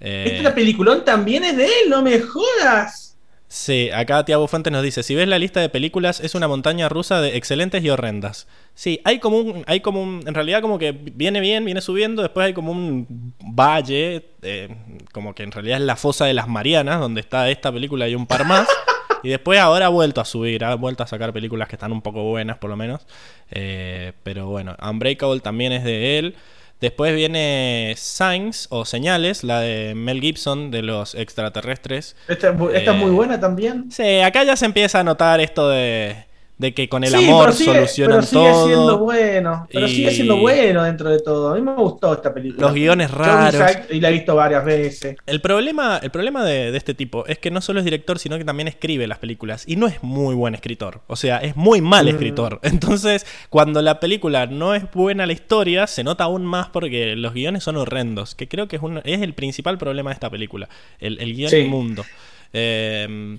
Eh, 0.00 0.36
Esta 0.38 0.54
peliculón 0.54 1.04
también 1.04 1.44
es 1.44 1.58
de 1.58 1.66
él, 1.66 1.90
no 1.90 2.00
me 2.00 2.20
jodas. 2.20 3.07
Sí, 3.50 3.88
acá 3.94 4.26
Tiago 4.26 4.46
Fuentes 4.46 4.70
nos 4.70 4.82
dice, 4.82 5.02
si 5.02 5.14
ves 5.14 5.26
la 5.26 5.38
lista 5.38 5.60
de 5.60 5.70
películas 5.70 6.20
es 6.20 6.34
una 6.34 6.48
montaña 6.48 6.90
rusa 6.90 7.22
de 7.22 7.38
excelentes 7.38 7.82
y 7.82 7.88
horrendas. 7.88 8.46
Sí, 8.74 9.00
hay 9.04 9.20
como 9.20 9.38
un, 9.38 9.64
hay 9.66 9.80
como 9.80 10.02
un, 10.02 10.22
en 10.26 10.34
realidad 10.34 10.60
como 10.60 10.78
que 10.78 10.92
viene 10.92 11.40
bien, 11.40 11.64
viene 11.64 11.80
subiendo, 11.80 12.20
después 12.20 12.44
hay 12.44 12.52
como 12.52 12.72
un 12.72 13.34
valle, 13.40 14.26
eh, 14.42 14.68
como 15.12 15.34
que 15.34 15.44
en 15.44 15.52
realidad 15.52 15.78
es 15.78 15.84
la 15.84 15.96
fosa 15.96 16.26
de 16.26 16.34
las 16.34 16.46
Marianas, 16.46 17.00
donde 17.00 17.22
está 17.22 17.48
esta 17.48 17.72
película 17.72 18.06
y 18.06 18.14
un 18.14 18.26
par 18.26 18.44
más. 18.44 18.68
Y 19.20 19.30
después 19.30 19.58
ahora 19.58 19.86
ha 19.86 19.88
vuelto 19.88 20.20
a 20.20 20.24
subir, 20.24 20.64
ha 20.64 20.76
vuelto 20.76 21.02
a 21.02 21.08
sacar 21.08 21.32
películas 21.32 21.66
que 21.66 21.74
están 21.74 21.90
un 21.90 22.02
poco 22.02 22.22
buenas 22.22 22.58
por 22.58 22.70
lo 22.70 22.76
menos. 22.76 23.04
Eh, 23.50 24.12
pero 24.22 24.46
bueno, 24.46 24.76
Unbreakable 24.80 25.40
también 25.40 25.72
es 25.72 25.82
de 25.82 26.18
él. 26.18 26.36
Después 26.80 27.14
viene 27.14 27.94
Signs 27.96 28.68
o 28.70 28.84
Señales, 28.84 29.42
la 29.42 29.60
de 29.60 29.94
Mel 29.96 30.20
Gibson 30.20 30.70
de 30.70 30.82
los 30.82 31.14
extraterrestres. 31.16 32.14
Esta, 32.28 32.50
esta 32.50 32.68
Eh, 32.72 32.84
es 32.84 32.94
muy 32.94 33.10
buena 33.10 33.40
también. 33.40 33.90
Sí, 33.90 34.20
acá 34.20 34.44
ya 34.44 34.54
se 34.56 34.66
empieza 34.66 35.00
a 35.00 35.04
notar 35.04 35.40
esto 35.40 35.68
de, 35.68 36.27
de 36.58 36.74
que 36.74 36.88
con 36.88 37.04
el 37.04 37.10
Sí, 37.10 37.24
amor 37.28 37.44
pero 37.46 37.52
sigue- 37.56 37.72
solucionan 37.74 38.16
pero 38.18 38.26
sigue 38.26 38.64
siendo 38.66 38.98
bueno. 38.98 39.68
Pero 39.72 39.86
Y- 39.86 39.94
sigue 39.94 40.10
siendo 40.10 40.36
bueno 40.38 40.82
dentro 40.82 41.08
de 41.08 41.20
todo. 41.20 41.52
A 41.52 41.54
mí 41.54 41.60
me 41.62 41.72
gustó 41.74 42.12
esta 42.12 42.34
película. 42.34 42.66
Los 42.66 42.74
guiones 42.74 43.10
raros. 43.12 43.62
Y 43.90 44.00
la 44.00 44.08
he 44.08 44.12
visto 44.12 44.34
varias 44.34 44.64
veces. 44.64 45.16
El 45.26 45.40
problema, 45.40 46.00
el 46.02 46.10
problema 46.10 46.44
de, 46.44 46.72
de 46.72 46.76
este 46.76 46.94
tipo 46.94 47.24
es 47.26 47.38
que 47.38 47.52
no 47.52 47.60
solo 47.60 47.78
es 47.78 47.84
director, 47.84 48.18
sino 48.18 48.36
que 48.38 48.44
también 48.44 48.66
escribe 48.66 49.06
las 49.06 49.18
películas. 49.18 49.62
Y 49.68 49.76
no 49.76 49.86
es 49.86 50.02
muy 50.02 50.34
buen 50.34 50.54
escritor. 50.56 51.00
O 51.06 51.14
sea, 51.14 51.38
es 51.38 51.54
muy 51.54 51.80
mal 51.80 52.06
Mm. 52.06 52.08
escritor. 52.08 52.58
Entonces, 52.64 53.24
cuando 53.50 53.80
la 53.80 54.00
película 54.00 54.46
no 54.46 54.74
es 54.74 54.82
buena 54.92 55.26
la 55.26 55.32
historia, 55.34 55.86
se 55.86 56.02
nota 56.02 56.24
aún 56.24 56.44
más 56.44 56.68
porque 56.70 57.14
los 57.14 57.34
guiones 57.34 57.62
son 57.62 57.76
horrendos. 57.76 58.34
Que 58.34 58.48
creo 58.48 58.66
que 58.66 58.74
es, 58.76 58.82
un- 58.82 59.00
es 59.04 59.22
el 59.22 59.32
principal 59.34 59.78
problema 59.78 60.10
de 60.10 60.14
esta 60.14 60.28
película. 60.28 60.68
El, 60.98 61.20
el 61.20 61.36
guion 61.36 61.50
Sí. 61.50 61.56
inmundo. 61.58 62.04
Eh, 62.52 63.38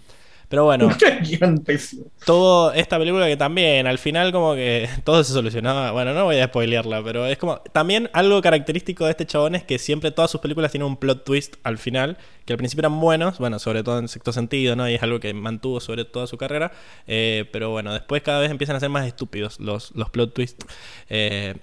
pero 0.50 0.66
bueno. 0.66 0.90
Todo 2.26 2.74
esta 2.74 2.98
película 2.98 3.28
que 3.28 3.38
también 3.38 3.86
al 3.86 4.00
final 4.00 4.32
como 4.32 4.56
que 4.56 4.90
todo 5.04 5.24
se 5.24 5.32
solucionaba. 5.32 5.92
Bueno, 5.92 6.14
no 6.14 6.26
voy 6.26 6.40
a 6.40 6.48
spoilearla, 6.48 7.04
pero 7.04 7.28
es 7.28 7.38
como 7.38 7.60
también 7.72 8.10
algo 8.14 8.42
característico 8.42 9.06
de 9.06 9.12
este 9.12 9.28
chabón 9.28 9.54
es 9.54 9.64
que 9.64 9.78
siempre 9.78 10.10
todas 10.10 10.32
sus 10.32 10.42
películas 10.42 10.72
tienen 10.72 10.88
un 10.88 10.98
plot 10.98 11.24
twist 11.24 11.58
al 11.64 11.78
final, 11.78 12.18
que 12.46 12.54
al 12.54 12.58
principio 12.58 12.82
eran 12.82 13.00
buenos, 13.00 13.38
bueno, 13.38 13.60
sobre 13.60 13.84
todo 13.84 14.00
en 14.00 14.08
sexto 14.08 14.34
sentido, 14.34 14.76
¿no? 14.76 14.90
Y 14.90 14.96
es 14.96 15.04
algo 15.04 15.20
que 15.20 15.32
mantuvo 15.36 15.80
sobre 15.80 16.04
toda 16.04 16.26
su 16.26 16.38
carrera, 16.38 16.72
eh, 17.06 17.46
pero 17.52 17.70
bueno, 17.70 17.94
después 17.94 18.24
cada 18.24 18.40
vez 18.40 18.50
empiezan 18.50 18.76
a 18.76 18.80
ser 18.80 18.90
más 18.90 19.06
estúpidos 19.06 19.60
los, 19.60 19.92
los 19.92 20.10
plot 20.10 20.34
twists. 20.34 20.66
Eh, 21.10 21.54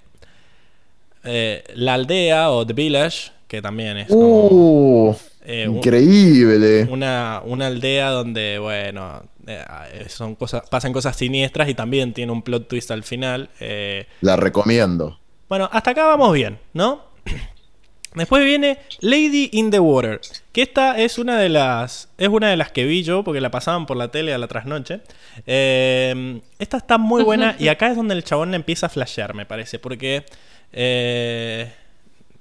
eh, 1.25 1.63
la 1.75 1.95
aldea 1.95 2.51
o 2.51 2.65
The 2.65 2.71
Village, 2.73 3.31
que 3.49 3.61
también 3.61 3.97
es 3.97 4.07
como... 4.07 4.47
Uh, 4.47 5.15
eh, 5.49 5.67
un- 5.67 5.77
increíble. 5.77 6.83
una, 6.91 7.41
una 7.45 7.67
aldea 7.67 8.09
donde, 8.09 8.59
bueno, 8.59 9.23
eh, 9.47 9.63
son 10.09 10.35
cosas, 10.35 10.63
pasan 10.69 10.91
cosas 10.93 11.15
siniestras 11.15 11.69
y 11.69 11.73
también 11.73 12.13
tiene 12.13 12.31
un 12.33 12.41
plot 12.41 12.67
twist 12.67 12.91
al 12.91 13.03
final. 13.03 13.49
eh. 13.61 14.05
La 14.21 14.35
recomiendo. 14.35 15.19
Bueno, 15.47 15.69
hasta 15.71 15.91
acá 15.91 16.05
vamos 16.05 16.33
bien, 16.33 16.59
¿no? 16.73 17.05
Después 18.15 18.43
viene 18.43 18.79
Lady 18.99 19.49
in 19.53 19.69
the 19.69 19.79
Water, 19.79 20.19
que 20.51 20.63
esta 20.63 20.97
es 20.97 21.17
una 21.19 21.37
de 21.39 21.49
las 21.49 22.09
es 22.17 22.27
una 22.29 22.49
de 22.49 22.57
las 22.57 22.71
que 22.71 22.83
vi 22.85 23.03
yo 23.03 23.23
porque 23.23 23.39
la 23.41 23.51
pasaban 23.51 23.85
por 23.85 23.95
la 23.95 24.09
tele 24.09 24.33
a 24.33 24.37
la 24.39 24.47
trasnoche. 24.47 25.01
Eh, 25.45 26.41
esta 26.57 26.77
está 26.77 26.97
muy 26.97 27.23
buena 27.23 27.55
y 27.59 27.67
acá 27.67 27.89
es 27.91 27.95
donde 27.95 28.15
el 28.15 28.23
chabón 28.23 28.49
le 28.51 28.55
empieza 28.55 28.87
a 28.87 28.89
flashear, 28.89 29.35
me 29.35 29.45
parece, 29.45 29.77
porque 29.77 30.25
eh, 30.73 31.71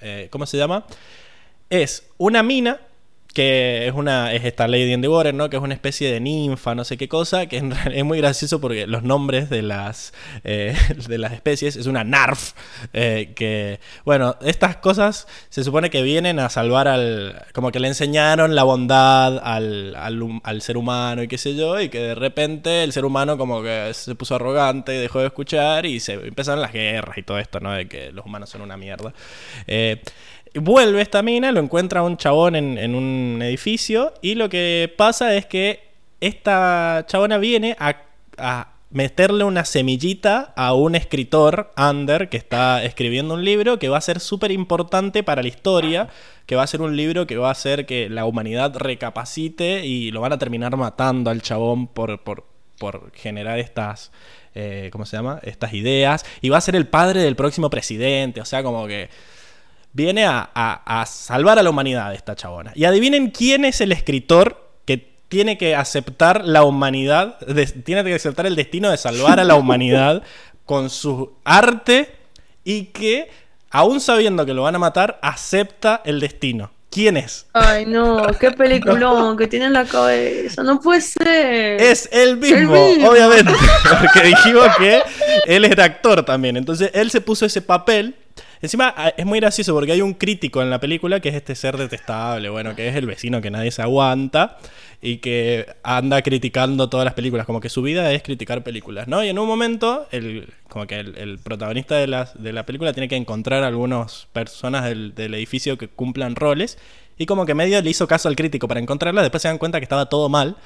eh, 0.01 0.29
¿cómo 0.31 0.47
se 0.47 0.57
llama? 0.57 0.87
Es 1.69 2.09
una 2.17 2.43
mina 2.43 2.79
que 3.37 3.87
es 3.87 3.93
una 3.93 4.33
es 4.33 4.47
esta 4.47 4.67
Lady 4.67 4.95
in 4.95 5.03
the 5.03 5.09
Water, 5.09 5.35
¿no? 5.35 5.51
Que 5.51 5.59
es 5.59 5.63
una 5.63 5.75
especie 5.75 6.11
de 6.11 6.21
ninfa, 6.21 6.75
no 6.75 6.85
sé 6.85 6.97
qué 6.97 7.07
cosa, 7.07 7.45
que 7.45 7.59
es 7.93 8.05
muy 8.07 8.17
gracioso 8.17 8.63
porque 8.63 8.87
los 8.87 9.03
nombres 9.03 9.51
de 9.51 9.61
las 9.61 10.15
eh, 10.43 10.75
de 11.07 11.19
las 11.19 11.35
especies 11.35 11.77
es 11.77 11.87
una 11.87 12.03
narf, 12.03 12.55
eh, 12.95 13.35
que 13.37 13.79
bueno, 14.07 14.37
estas 14.41 14.77
cosas 14.79 15.29
se 15.51 15.65
supone 15.65 15.91
que 15.91 16.01
vienen 16.01 16.39
a 16.39 16.49
salvar 16.49 16.89
al 16.89 17.45
como 17.53 17.73
que 17.73 17.79
le 17.79 17.89
enseñaron 17.89 18.55
la 18.55 18.63
bondad 18.63 19.39
al, 19.45 19.95
al 19.95 20.63
ser 20.63 20.79
humano 20.79 21.23
y 21.23 21.29
qué 21.29 21.37
sé 21.37 21.55
yo, 21.55 21.79
y 21.79 21.91
que 21.91 22.01
de 22.01 22.15
repente 22.15 22.85
el 22.85 22.93
ser 22.95 23.05
humano 23.05 23.37
como 23.37 23.63
que 23.63 23.91
se 23.93 24.15
puso 24.15 24.37
arrogante 24.37 24.95
y 24.95 24.99
dejó 24.99 25.21
de 25.21 25.27
escuchar 25.27 25.85
y 25.85 26.01
se 26.01 26.15
empezaron 26.15 26.63
las 26.63 26.73
guerras 26.73 27.19
y 27.19 27.23
todo 27.23 27.39
esto, 27.39 27.61
¿no? 27.61 27.73
De 27.73 27.87
que 27.87 28.13
los 28.13 28.25
humanos 28.25 28.49
son 28.49 28.63
una 28.63 28.79
mierda. 28.79 29.13
Eh, 29.67 30.01
Vuelve 30.55 31.03
esta 31.03 31.23
mina, 31.23 31.53
lo 31.53 31.61
encuentra 31.61 32.03
un 32.03 32.17
chabón 32.17 32.57
en, 32.57 32.95
un 32.95 33.41
edificio 33.43 34.15
y 34.23 34.37
lo 34.37 34.49
que 34.49 34.93
pasa 34.97 35.35
es 35.35 35.45
que 35.45 35.91
esta 36.21 37.05
chabona 37.07 37.39
viene 37.39 37.77
a, 37.79 38.03
meterle 38.89 39.45
una 39.45 39.65
semillita 39.65 40.55
a 40.57 40.73
un 40.73 40.95
escritor, 40.95 41.73
Ander, 41.77 42.29
que 42.29 42.37
está 42.37 42.85
escribiendo 42.85 43.35
un 43.35 43.45
libro 43.45 43.79
que 43.79 43.89
va 43.89 43.99
a 43.99 44.01
ser 44.01 44.21
súper 44.21 44.53
importante 44.53 45.23
para 45.23 45.43
la 45.43 45.49
historia, 45.49 46.09
que 46.47 46.57
va 46.57 46.63
a 46.63 46.67
ser 46.67 46.81
un 46.81 46.97
libro 46.97 47.27
que 47.27 47.37
va 47.37 47.49
a 47.49 47.53
hacer 47.53 47.85
que 47.85 48.09
la 48.09 48.25
humanidad 48.25 48.75
recapacite 48.77 49.85
y 49.85 50.13
lo 50.13 50.21
van 50.21 50.33
a 50.33 50.39
terminar 50.39 50.77
matando 50.77 51.31
al 51.31 51.43
chabón 51.43 51.89
por, 51.89 52.23
por, 52.23 52.47
por 52.79 53.13
generar 53.13 53.59
estas... 53.59 54.13
eh, 54.55 54.89
¿Cómo 54.93 55.05
se 55.05 55.17
llama? 55.17 55.41
Estas 55.43 55.75
ideas. 55.75 56.25
Y 56.41 56.49
va 56.49 56.59
a 56.59 56.63
ser 56.63 56.77
el 56.77 56.87
padre 56.87 57.21
del 57.21 57.37
próximo 57.37 57.69
presidente. 57.69 58.41
O 58.41 58.47
sea, 58.47 58.63
como 58.63 58.87
que 58.87 59.11
viene 59.97 60.27
a, 60.27 60.51
a- 60.55 61.01
a 61.01 61.07
salvar 61.07 61.59
a 61.59 61.63
la 61.63 61.71
humanidad 61.71 62.13
esta 62.15 62.37
chabona. 62.37 62.71
Y 62.75 62.85
adivinen 62.85 63.31
quién 63.31 63.65
es 63.65 63.81
el 63.81 63.93
escritor 63.93 64.69
que 64.85 64.99
tiene 65.29 65.57
que 65.57 65.75
aceptar 65.75 66.45
la 66.45 66.65
humanidad, 66.65 67.39
de- 67.41 67.65
tiene 67.67 68.05
que 68.05 68.15
aceptar 68.15 68.45
el 68.47 68.57
destino 68.57 68.91
de 68.91 68.99
salvar 68.99 69.41
a 69.41 69.45
la 69.45 69.55
humanidad 69.55 70.23
con 70.67 70.91
su 70.91 71.33
arte 71.45 72.15
y 72.63 72.87
que, 72.87 73.31
aún 73.71 74.01
sabiendo 74.01 74.45
que 74.45 74.53
lo 74.53 74.63
van 74.65 74.75
a 74.75 74.79
matar, 74.79 75.19
acepta 75.23 76.03
el 76.05 76.21
destino. 76.21 76.71
¿Quién 76.91 77.17
es? 77.17 77.47
Ay, 77.53 77.85
no, 77.87 78.23
qué 78.39 78.51
peliculón 78.53 79.37
que 79.37 79.47
tiene 79.47 79.67
en 79.67 79.73
la 79.73 79.85
cabeza. 79.85 80.63
No 80.63 80.79
puede 80.81 81.01
ser. 81.01 81.81
Es 81.81 82.09
el 82.13 82.37
mismo, 82.37 82.75
El 82.77 82.97
mismo. 82.97 83.11
obviamente. 83.11 83.53
Porque 84.01 84.29
dijimos 84.29 84.69
que 84.79 85.03
él 85.47 85.65
era 85.65 85.85
actor 85.85 86.23
también. 86.25 86.57
Entonces 86.57 86.91
él 86.95 87.11
se 87.11 87.21
puso 87.21 87.45
ese 87.47 87.61
papel 87.63 88.15
Encima 88.61 88.95
es 89.17 89.27
muy 89.27 89.41
gracioso 89.41 89.75
porque 89.75 89.93
hay 89.93 90.03
un 90.03 90.15
crítico 90.15 90.63
en 90.63 90.71
la 90.71 90.81
película 90.81 91.21
que 91.21 91.29
es 91.29 91.35
este 91.35 91.55
ser 91.55 91.77
detestable, 91.77 92.49
bueno, 92.49 92.75
que 92.75 92.89
es 92.89 92.97
el 92.97 93.07
vecino 93.07 93.41
que 93.41 93.51
nadie 93.51 93.71
se 93.71 93.83
aguanta 93.83 94.59
y 95.03 95.19
que 95.19 95.67
anda 95.83 96.23
criticando 96.23 96.89
todas 96.89 97.05
las 97.05 97.15
películas, 97.15 97.47
como 97.47 97.61
que 97.61 97.69
su 97.69 97.83
vida 97.83 98.13
es 98.13 98.23
criticar 98.23 98.63
películas, 98.63 99.09
¿no? 99.09 99.23
Y 99.23 99.29
en 99.29 99.39
un 99.39 99.47
momento, 99.47 100.07
el, 100.11 100.53
como 100.69 100.87
que 100.87 100.99
el, 101.01 101.17
el 101.19 101.39
protagonista 101.39 101.97
de 101.97 102.07
la, 102.07 102.31
de 102.35 102.53
la 102.53 102.65
película 102.65 102.93
tiene 102.93 103.09
que 103.09 103.17
encontrar 103.17 103.63
a 103.63 103.67
algunas 103.67 104.27
personas 104.33 104.85
del, 104.85 105.15
del 105.15 105.35
edificio 105.35 105.77
que 105.77 105.89
cumplan 105.89 106.35
roles 106.35 106.79
y 107.19 107.27
como 107.27 107.47
que 107.47 107.55
medio 107.55 107.81
le 107.81 107.91
hizo 107.91 108.07
caso 108.07 108.29
al 108.29 108.37
crítico 108.37 108.69
para 108.69 108.81
encontrarla, 108.81 109.23
después 109.23 109.43
se 109.43 109.49
dan 109.49 109.59
cuenta 109.59 109.79
que 109.79 109.85
estaba 109.85 110.07
todo 110.07 110.29
mal. 110.29 110.57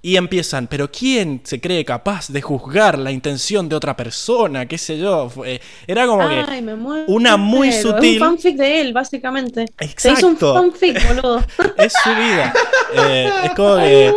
Y 0.00 0.16
empiezan, 0.16 0.68
pero 0.68 0.90
¿quién 0.92 1.40
se 1.42 1.60
cree 1.60 1.84
capaz 1.84 2.28
de 2.28 2.40
juzgar 2.40 2.98
la 2.98 3.10
intención 3.10 3.68
de 3.68 3.74
otra 3.74 3.96
persona? 3.96 4.66
¿Qué 4.66 4.78
sé 4.78 4.96
yo? 4.96 5.28
Fue- 5.28 5.60
era 5.88 6.06
como 6.06 6.28
que 6.28 6.36
Ay, 6.48 6.62
muero. 6.62 7.04
una 7.08 7.36
muy 7.36 7.68
Es 7.70 7.84
sutil- 7.84 8.14
un 8.14 8.20
fanfic 8.20 8.56
de 8.56 8.80
él, 8.80 8.92
básicamente. 8.92 9.66
Se 9.96 10.12
hizo 10.12 10.28
un 10.28 10.34
Exacto. 10.34 10.54
fanfic, 10.54 11.08
boludo. 11.08 11.44
es 11.78 11.92
su 12.04 12.10
vida. 12.10 12.54
Eh, 12.94 13.30
es 13.44 13.50
como 13.54 13.76
que 13.78 14.12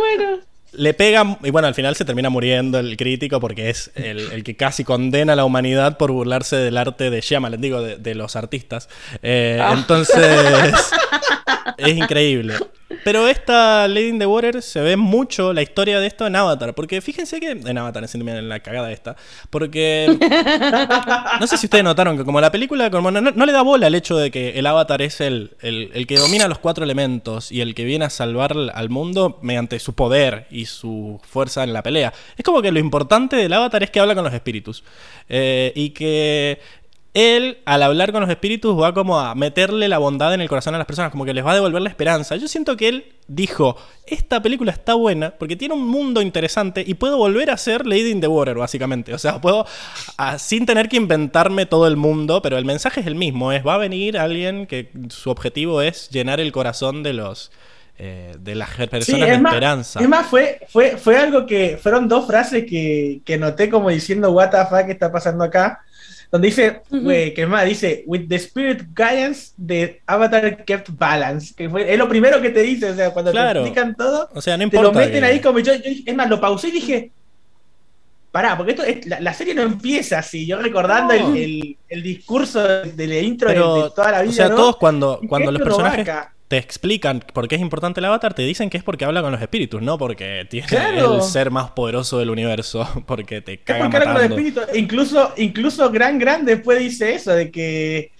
le 0.74 0.94
pega, 0.94 1.36
y 1.42 1.50
bueno, 1.50 1.66
al 1.68 1.74
final 1.74 1.96
se 1.96 2.04
termina 2.04 2.30
muriendo 2.30 2.78
el 2.78 2.96
crítico 2.96 3.40
porque 3.40 3.68
es 3.68 3.90
el, 3.96 4.20
el 4.32 4.44
que 4.44 4.56
casi 4.56 4.84
condena 4.84 5.32
a 5.32 5.36
la 5.36 5.44
humanidad 5.44 5.98
por 5.98 6.12
burlarse 6.12 6.56
del 6.56 6.78
arte 6.78 7.10
de 7.10 7.20
Shyamalan, 7.20 7.60
digo, 7.60 7.82
de, 7.82 7.96
de 7.96 8.14
los 8.14 8.36
artistas. 8.36 8.88
Eh, 9.22 9.58
Ah. 9.60 9.74
Entonces, 9.76 10.16
es 11.76 11.96
increíble. 11.96 12.54
Pero 13.04 13.28
esta 13.28 13.86
Lady 13.88 14.08
in 14.08 14.18
the 14.18 14.26
Water 14.26 14.62
se 14.62 14.80
ve 14.80 14.96
mucho 14.96 15.52
la 15.52 15.62
historia 15.62 16.00
de 16.00 16.06
esto 16.06 16.26
en 16.26 16.36
Avatar. 16.36 16.74
Porque 16.74 17.00
fíjense 17.00 17.40
que. 17.40 17.50
En 17.50 17.78
Avatar, 17.78 18.04
en 18.14 18.48
la 18.48 18.60
cagada 18.60 18.92
esta. 18.92 19.16
Porque. 19.50 20.18
No 21.40 21.46
sé 21.46 21.56
si 21.56 21.66
ustedes 21.66 21.84
notaron 21.84 22.16
que, 22.16 22.24
como 22.24 22.40
la 22.40 22.52
película, 22.52 22.88
no, 22.90 23.46
le 23.46 23.52
da 23.52 23.62
bola 23.62 23.86
al 23.86 23.94
hecho 23.94 24.16
de 24.16 24.30
que 24.30 24.58
el 24.58 24.66
Avatar 24.66 25.02
es 25.02 25.20
el, 25.20 25.52
el- 25.60 25.90
el 25.94 26.06
que 26.06 26.16
domina 26.16 26.46
los 26.48 26.58
cuatro 26.58 26.84
elementos 26.84 27.50
y 27.50 27.60
el 27.60 27.74
que 27.74 27.84
viene 27.84 28.04
a 28.04 28.10
salvar 28.10 28.54
al 28.74 28.90
mundo 28.90 29.38
mediante 29.42 29.78
su 29.78 29.94
poder 29.94 30.46
y 30.50 30.66
su 30.66 31.20
fuerza 31.28 31.64
en 31.64 31.72
la 31.72 31.82
pelea. 31.82 32.12
Es 32.36 32.44
como 32.44 32.62
que 32.62 32.70
lo 32.72 32.78
importante 32.78 33.36
del 33.36 33.52
Avatar 33.52 33.82
es 33.82 33.90
que 33.90 34.00
habla 34.00 34.14
con 34.14 34.24
los 34.24 34.32
espíritus. 34.34 34.84
Eh, 35.28 35.72
y 35.74 35.90
que 35.90 36.60
él, 37.14 37.58
al 37.66 37.82
hablar 37.82 38.10
con 38.12 38.22
los 38.22 38.30
espíritus, 38.30 38.80
va 38.80 38.94
como 38.94 39.20
a 39.20 39.34
meterle 39.34 39.86
la 39.88 39.98
bondad 39.98 40.32
en 40.32 40.40
el 40.40 40.48
corazón 40.48 40.74
a 40.74 40.78
las 40.78 40.86
personas, 40.86 41.10
como 41.10 41.24
que 41.26 41.34
les 41.34 41.44
va 41.44 41.52
a 41.52 41.54
devolver 41.54 41.82
la 41.82 41.90
esperanza. 41.90 42.36
Yo 42.36 42.48
siento 42.48 42.76
que 42.76 42.88
él 42.88 43.04
dijo, 43.28 43.76
esta 44.06 44.40
película 44.40 44.72
está 44.72 44.94
buena 44.94 45.32
porque 45.38 45.54
tiene 45.56 45.74
un 45.74 45.86
mundo 45.86 46.22
interesante 46.22 46.82
y 46.86 46.94
puedo 46.94 47.18
volver 47.18 47.50
a 47.50 47.56
ser 47.58 47.86
Lady 47.86 48.10
in 48.10 48.20
the 48.22 48.28
Water, 48.28 48.56
básicamente. 48.56 49.12
O 49.12 49.18
sea, 49.18 49.40
puedo, 49.40 49.66
sin 50.38 50.64
tener 50.64 50.88
que 50.88 50.96
inventarme 50.96 51.66
todo 51.66 51.86
el 51.86 51.96
mundo, 51.96 52.40
pero 52.40 52.56
el 52.56 52.64
mensaje 52.64 53.00
es 53.00 53.06
el 53.06 53.14
mismo, 53.14 53.52
es, 53.52 53.66
va 53.66 53.74
a 53.74 53.78
venir 53.78 54.16
alguien 54.18 54.66
que 54.66 54.90
su 55.10 55.30
objetivo 55.30 55.82
es 55.82 56.08
llenar 56.10 56.40
el 56.40 56.50
corazón 56.52 57.02
de 57.02 57.12
los... 57.12 57.52
eh, 57.98 58.36
de 58.38 58.54
las 58.54 58.70
personas 58.88 59.06
Sí, 59.06 59.24
de 59.30 59.38
más, 59.38 59.52
esperanza. 59.52 60.00
es 60.00 60.08
más, 60.08 60.26
fue, 60.28 60.60
fue, 60.68 60.96
fue 60.96 61.16
algo 61.18 61.46
que 61.46 61.78
fueron 61.80 62.08
dos 62.08 62.26
frases 62.26 62.64
que, 62.68 63.22
que 63.24 63.38
noté 63.38 63.68
como 63.70 63.90
diciendo 63.90 64.30
what 64.32 64.50
the 64.50 64.64
fuck 64.66 64.88
está 64.88 65.12
pasando 65.12 65.44
acá. 65.44 65.82
Donde 66.32 66.48
dice, 66.48 66.80
güey, 66.90 67.34
que 67.34 67.42
es 67.42 67.48
más, 67.48 67.66
dice, 67.66 68.04
with 68.06 68.26
the 68.26 68.36
spirit 68.36 68.84
guidance, 68.94 69.52
the 69.64 70.00
avatar 70.06 70.64
kept 70.64 70.88
balance. 70.98 71.52
Que 71.54 71.68
fue, 71.68 71.92
es 71.92 71.98
lo 71.98 72.08
primero 72.08 72.40
que 72.40 72.48
te 72.48 72.62
dice, 72.62 72.88
o 72.90 72.94
sea, 72.94 73.10
cuando 73.10 73.30
Claro. 73.32 73.62
te 73.62 73.68
explican 73.68 73.94
todo, 73.94 74.30
o 74.34 74.40
sea, 74.40 74.56
no 74.56 74.70
te 74.70 74.80
lo 74.82 74.92
meten 74.94 75.20
que- 75.20 75.26
ahí 75.26 75.40
como 75.40 75.58
yo, 75.58 75.74
yo- 75.74 75.90
es 76.06 76.14
más, 76.16 76.30
lo 76.30 76.40
pausé 76.40 76.68
y 76.68 76.72
dije, 76.72 77.10
pará, 78.30 78.56
porque 78.56 78.72
esto 78.72 78.82
es- 78.82 79.04
la, 79.06 79.20
la 79.20 79.34
serie 79.34 79.54
no 79.54 79.60
empieza 79.60 80.20
así, 80.20 80.46
yo 80.46 80.58
recordando 80.58 81.12
No. 81.14 81.34
el, 81.34 81.36
el- 81.42 81.76
el 81.90 82.02
discurso 82.02 82.66
de 82.66 83.06
la 83.06 83.18
intro 83.18 83.48
de- 83.48 83.54
Pero, 83.54 83.84
de, 83.84 83.90
toda 83.90 84.10
la 84.12 84.22
vida, 84.22 84.30
o 84.30 84.34
sea, 84.34 84.48
¿no? 84.48 84.54
todos 84.56 84.76
cuando, 84.78 85.20
cuando 85.28 85.52
los 85.52 85.60
personajes. 85.60 86.08
Te 86.52 86.58
explican 86.58 87.24
por 87.32 87.48
qué 87.48 87.54
es 87.54 87.62
importante 87.62 87.98
el 88.00 88.04
avatar, 88.04 88.34
te 88.34 88.42
dicen 88.42 88.68
que 88.68 88.76
es 88.76 88.84
porque 88.84 89.06
habla 89.06 89.22
con 89.22 89.32
los 89.32 89.40
espíritus, 89.40 89.80
no 89.80 89.96
porque 89.96 90.46
tiene 90.50 90.66
Claro. 90.66 91.14
el 91.14 91.22
ser 91.22 91.50
más 91.50 91.70
poderoso 91.70 92.18
del 92.18 92.28
universo, 92.28 92.86
porque 93.06 93.40
te 93.40 93.54
Es 93.54 93.60
caga 93.64 93.84
porque 93.84 93.96
habla 93.96 94.04
con 94.12 94.12
los 94.12 94.22
matando. 94.30 94.36
espíritus. 94.48 94.74
E 94.74 94.78
Incluso, 94.78 95.32
incluso 95.38 95.90
Gran 95.90 96.18
Gran 96.18 96.44
después 96.44 96.78
dice 96.78 97.14
eso, 97.14 97.32
de 97.32 97.50
que, 97.50 98.12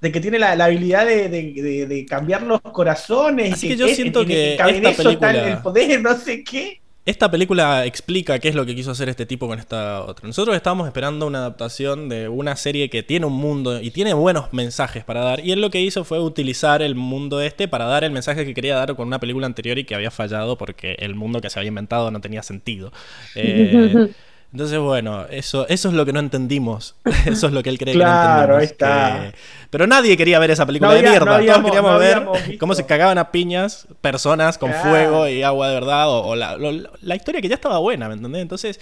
de 0.00 0.10
que 0.10 0.20
tiene 0.20 0.40
la, 0.40 0.56
la 0.56 0.64
habilidad 0.64 1.06
de, 1.06 1.28
de- 1.28 1.52
de- 1.62 1.86
de 1.86 2.04
cambiar 2.04 2.42
los 2.42 2.60
corazones. 2.62 3.52
Así 3.52 3.68
que 3.68 3.76
yo 3.76 3.86
es- 3.86 3.94
siento 3.94 4.26
que 4.26 4.54
esta 4.54 4.68
está 4.70 5.02
película- 5.04 5.48
el 5.48 5.58
poder, 5.58 6.02
no 6.02 6.18
sé 6.18 6.42
qué. 6.42 6.80
Esta 7.08 7.30
película 7.30 7.86
explica 7.86 8.38
qué 8.38 8.50
es 8.50 8.54
lo 8.54 8.66
que 8.66 8.74
quiso 8.74 8.90
hacer 8.90 9.08
este 9.08 9.24
tipo 9.24 9.48
con 9.48 9.58
esta 9.58 10.02
otra. 10.02 10.26
Nosotros 10.26 10.54
estábamos 10.54 10.86
esperando 10.86 11.26
una 11.26 11.38
adaptación 11.38 12.10
de 12.10 12.28
una 12.28 12.54
serie 12.54 12.90
que 12.90 13.02
tiene 13.02 13.24
un 13.24 13.32
mundo 13.32 13.80
y 13.80 13.90
tiene 13.92 14.12
buenos 14.12 14.52
mensajes 14.52 15.04
para 15.04 15.24
dar. 15.24 15.40
Y 15.40 15.52
él 15.52 15.62
lo 15.62 15.70
que 15.70 15.80
hizo 15.80 16.04
fue 16.04 16.20
utilizar 16.20 16.82
el 16.82 16.96
mundo 16.96 17.40
este 17.40 17.66
para 17.66 17.86
dar 17.86 18.04
el 18.04 18.10
mensaje 18.10 18.44
que 18.44 18.52
quería 18.52 18.76
dar 18.76 18.94
con 18.94 19.06
una 19.06 19.18
película 19.20 19.46
anterior 19.46 19.78
y 19.78 19.84
que 19.84 19.94
había 19.94 20.10
fallado 20.10 20.58
porque 20.58 20.96
el 20.98 21.14
mundo 21.14 21.40
que 21.40 21.48
se 21.48 21.58
había 21.58 21.68
inventado 21.68 22.10
no 22.10 22.20
tenía 22.20 22.42
sentido. 22.42 22.92
Eh, 23.34 24.12
entonces, 24.52 24.78
bueno, 24.78 25.26
eso, 25.30 25.66
eso 25.68 25.88
es 25.88 25.94
lo 25.94 26.04
que 26.06 26.12
no 26.12 26.20
entendimos. 26.20 26.94
Eso 27.26 27.46
es 27.48 27.52
lo 27.52 27.62
que 27.62 27.68
él 27.70 27.78
cree 27.78 27.94
Claro, 27.94 28.56
que 28.58 28.64
ahí 28.64 28.68
no 28.68 28.72
entendimos. 28.72 28.72
está. 28.72 29.30
que- 29.32 29.38
Pero 29.70 29.86
nadie 29.86 30.16
quería 30.16 30.38
ver 30.38 30.50
esa 30.50 30.64
película 30.64 30.90
No 30.90 30.94
de 30.96 31.02
mierda. 31.02 31.18
no 31.18 31.24
Todos 31.26 31.38
queríamos 31.70 31.92
no 31.92 31.98
ver 31.98 32.20
visto. 32.20 32.58
cómo 32.60 32.74
se 32.74 32.86
cagaban 32.86 33.18
a 33.18 33.30
piñas 33.30 33.86
personas 34.00 34.56
con 34.58 34.70
Claro. 34.70 34.88
fuego 34.90 35.28
y 35.28 35.42
agua 35.42 35.68
de 35.68 35.74
verdad. 35.74 36.08
O, 36.10 36.28
o 36.28 36.34
la, 36.36 36.56
lo- 36.56 36.90
la 37.02 37.14
historia 37.16 37.40
que 37.42 37.48
ya 37.48 37.56
estaba 37.56 37.78
buena, 37.78 38.08
¿me 38.08 38.14
entendés? 38.14 38.40
Entonces, 38.42 38.80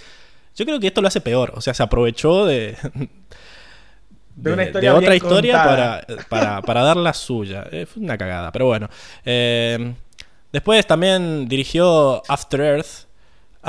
yo 0.55 0.65
creo 0.65 0.79
que 0.79 0.87
esto 0.87 1.01
lo 1.01 1.07
hace 1.09 1.21
peor. 1.21 1.51
O 1.55 1.61
sea, 1.61 1.73
se 1.73 1.83
aprovechó 1.83 2.45
de. 2.45 2.77
De 4.35 4.53
una 4.53 4.65
historia 4.65 4.91
otra 4.93 5.09
bien 5.09 5.23
historia 5.23 5.63
para, 5.63 6.05
para, 6.29 6.61
para 6.61 6.83
dar 6.83 6.97
la 6.97 7.11
suya. 7.13 7.65
Eh, 7.71 7.87
fue 7.91 8.03
una 8.03 8.17
cagada, 8.19 8.51
pero 8.51 8.67
bueno. 8.67 8.87
Eh, 9.25 9.95
después 10.53 10.85
también 10.85 11.47
dirigió 11.47 12.21
After 12.27 12.61
Earth. 12.61 13.06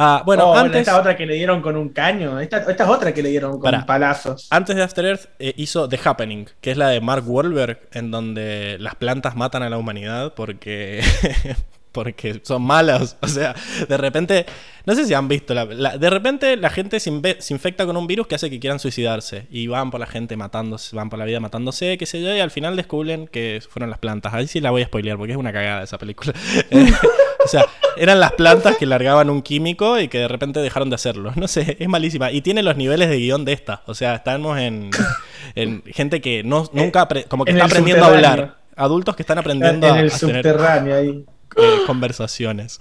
Ah, 0.00 0.22
bueno, 0.24 0.50
Oh, 0.50 0.56
antes. 0.56 0.80
esta 0.82 0.96
otra 0.98 1.16
que 1.16 1.26
le 1.26 1.34
dieron 1.34 1.60
con 1.60 1.76
un 1.76 1.88
caño. 1.88 2.38
Esta, 2.38 2.58
esta 2.58 2.84
es 2.84 2.88
otra 2.88 3.12
que 3.12 3.20
le 3.20 3.30
dieron 3.30 3.52
con 3.52 3.62
Pará. 3.62 3.84
palazos. 3.84 4.46
Antes 4.50 4.76
de 4.76 4.82
After 4.84 5.04
Earth 5.04 5.26
eh, 5.40 5.54
hizo 5.56 5.88
The 5.88 5.98
Happening, 6.04 6.46
que 6.60 6.70
es 6.70 6.76
la 6.76 6.88
de 6.90 7.00
Mark 7.00 7.24
Wahlberg, 7.26 7.80
en 7.92 8.12
donde 8.12 8.76
las 8.78 8.94
plantas 8.94 9.34
matan 9.34 9.64
a 9.64 9.68
la 9.70 9.76
humanidad 9.76 10.34
porque, 10.34 11.02
porque 12.04 12.40
son 12.44 12.62
malas. 12.62 13.16
O 13.22 13.26
sea, 13.28 13.54
de 13.88 13.96
repente, 13.96 14.46
no 14.86 14.94
sé 14.94 15.04
si 15.04 15.14
han 15.14 15.26
visto, 15.28 15.52
la- 15.54 15.64
la- 15.64 15.98
de 15.98 16.10
repente 16.10 16.56
la 16.56 16.70
gente 16.70 17.00
se, 17.00 17.10
infecta 17.10 17.84
con 17.86 17.96
un 17.96 18.06
virus 18.06 18.26
que 18.26 18.36
hace 18.36 18.48
que 18.50 18.60
quieran 18.60 18.78
suicidarse 18.78 19.46
y 19.50 19.66
van 19.66 19.90
por 19.90 19.98
la 20.00 20.06
gente 20.06 20.36
matándose, 20.36 20.94
van 20.96 21.10
por 21.10 21.18
la 21.18 21.24
vida 21.24 21.40
matándose, 21.40 21.98
qué 21.98 22.06
sé 22.06 22.22
yo, 22.22 22.34
y 22.34 22.40
al 22.40 22.50
final 22.50 22.76
descubren 22.76 23.26
que 23.26 23.60
fueron 23.68 23.90
las 23.90 23.98
plantas. 23.98 24.32
Ahí 24.32 24.46
sí 24.46 24.60
la 24.60 24.70
voy 24.70 24.82
a 24.82 24.86
spoilear 24.86 25.16
porque 25.18 25.32
es 25.32 25.38
una 25.38 25.52
cagada 25.52 25.82
esa 25.82 25.98
película. 25.98 26.32
Eh, 26.70 26.92
o 27.44 27.48
sea, 27.48 27.64
eran 27.96 28.20
las 28.20 28.32
plantas 28.32 28.76
que 28.76 28.84
largaban 28.84 29.30
un 29.30 29.42
químico 29.42 29.98
y 29.98 30.08
que 30.08 30.18
de 30.18 30.28
repente 30.28 30.60
dejaron 30.60 30.90
de 30.90 30.96
hacerlo. 30.96 31.32
No 31.36 31.48
sé, 31.48 31.76
es 31.78 31.88
malísima. 31.88 32.30
Y 32.32 32.42
tiene 32.42 32.62
los 32.62 32.76
niveles 32.76 33.08
de 33.08 33.16
guion 33.16 33.44
de 33.44 33.52
esta. 33.52 33.82
O 33.86 33.94
sea, 33.94 34.16
estamos 34.16 34.58
en, 34.58 34.90
en 35.54 35.82
gente 35.84 36.20
que 36.20 36.42
no, 36.42 36.68
nunca, 36.72 37.08
como 37.28 37.44
que 37.44 37.52
en 37.52 37.56
está 37.56 37.66
aprendiendo 37.66 38.04
a 38.04 38.08
hablar. 38.08 38.58
Adultos 38.76 39.16
que 39.16 39.22
están 39.22 39.38
En 39.38 39.40
aprendiendo 39.40 39.92
a, 39.92 39.98
el 40.00 40.06
a 40.08 40.10
subterráneo 40.10 40.96
ahí. 40.96 41.24
eh, 41.62 41.78
conversaciones. 41.86 42.80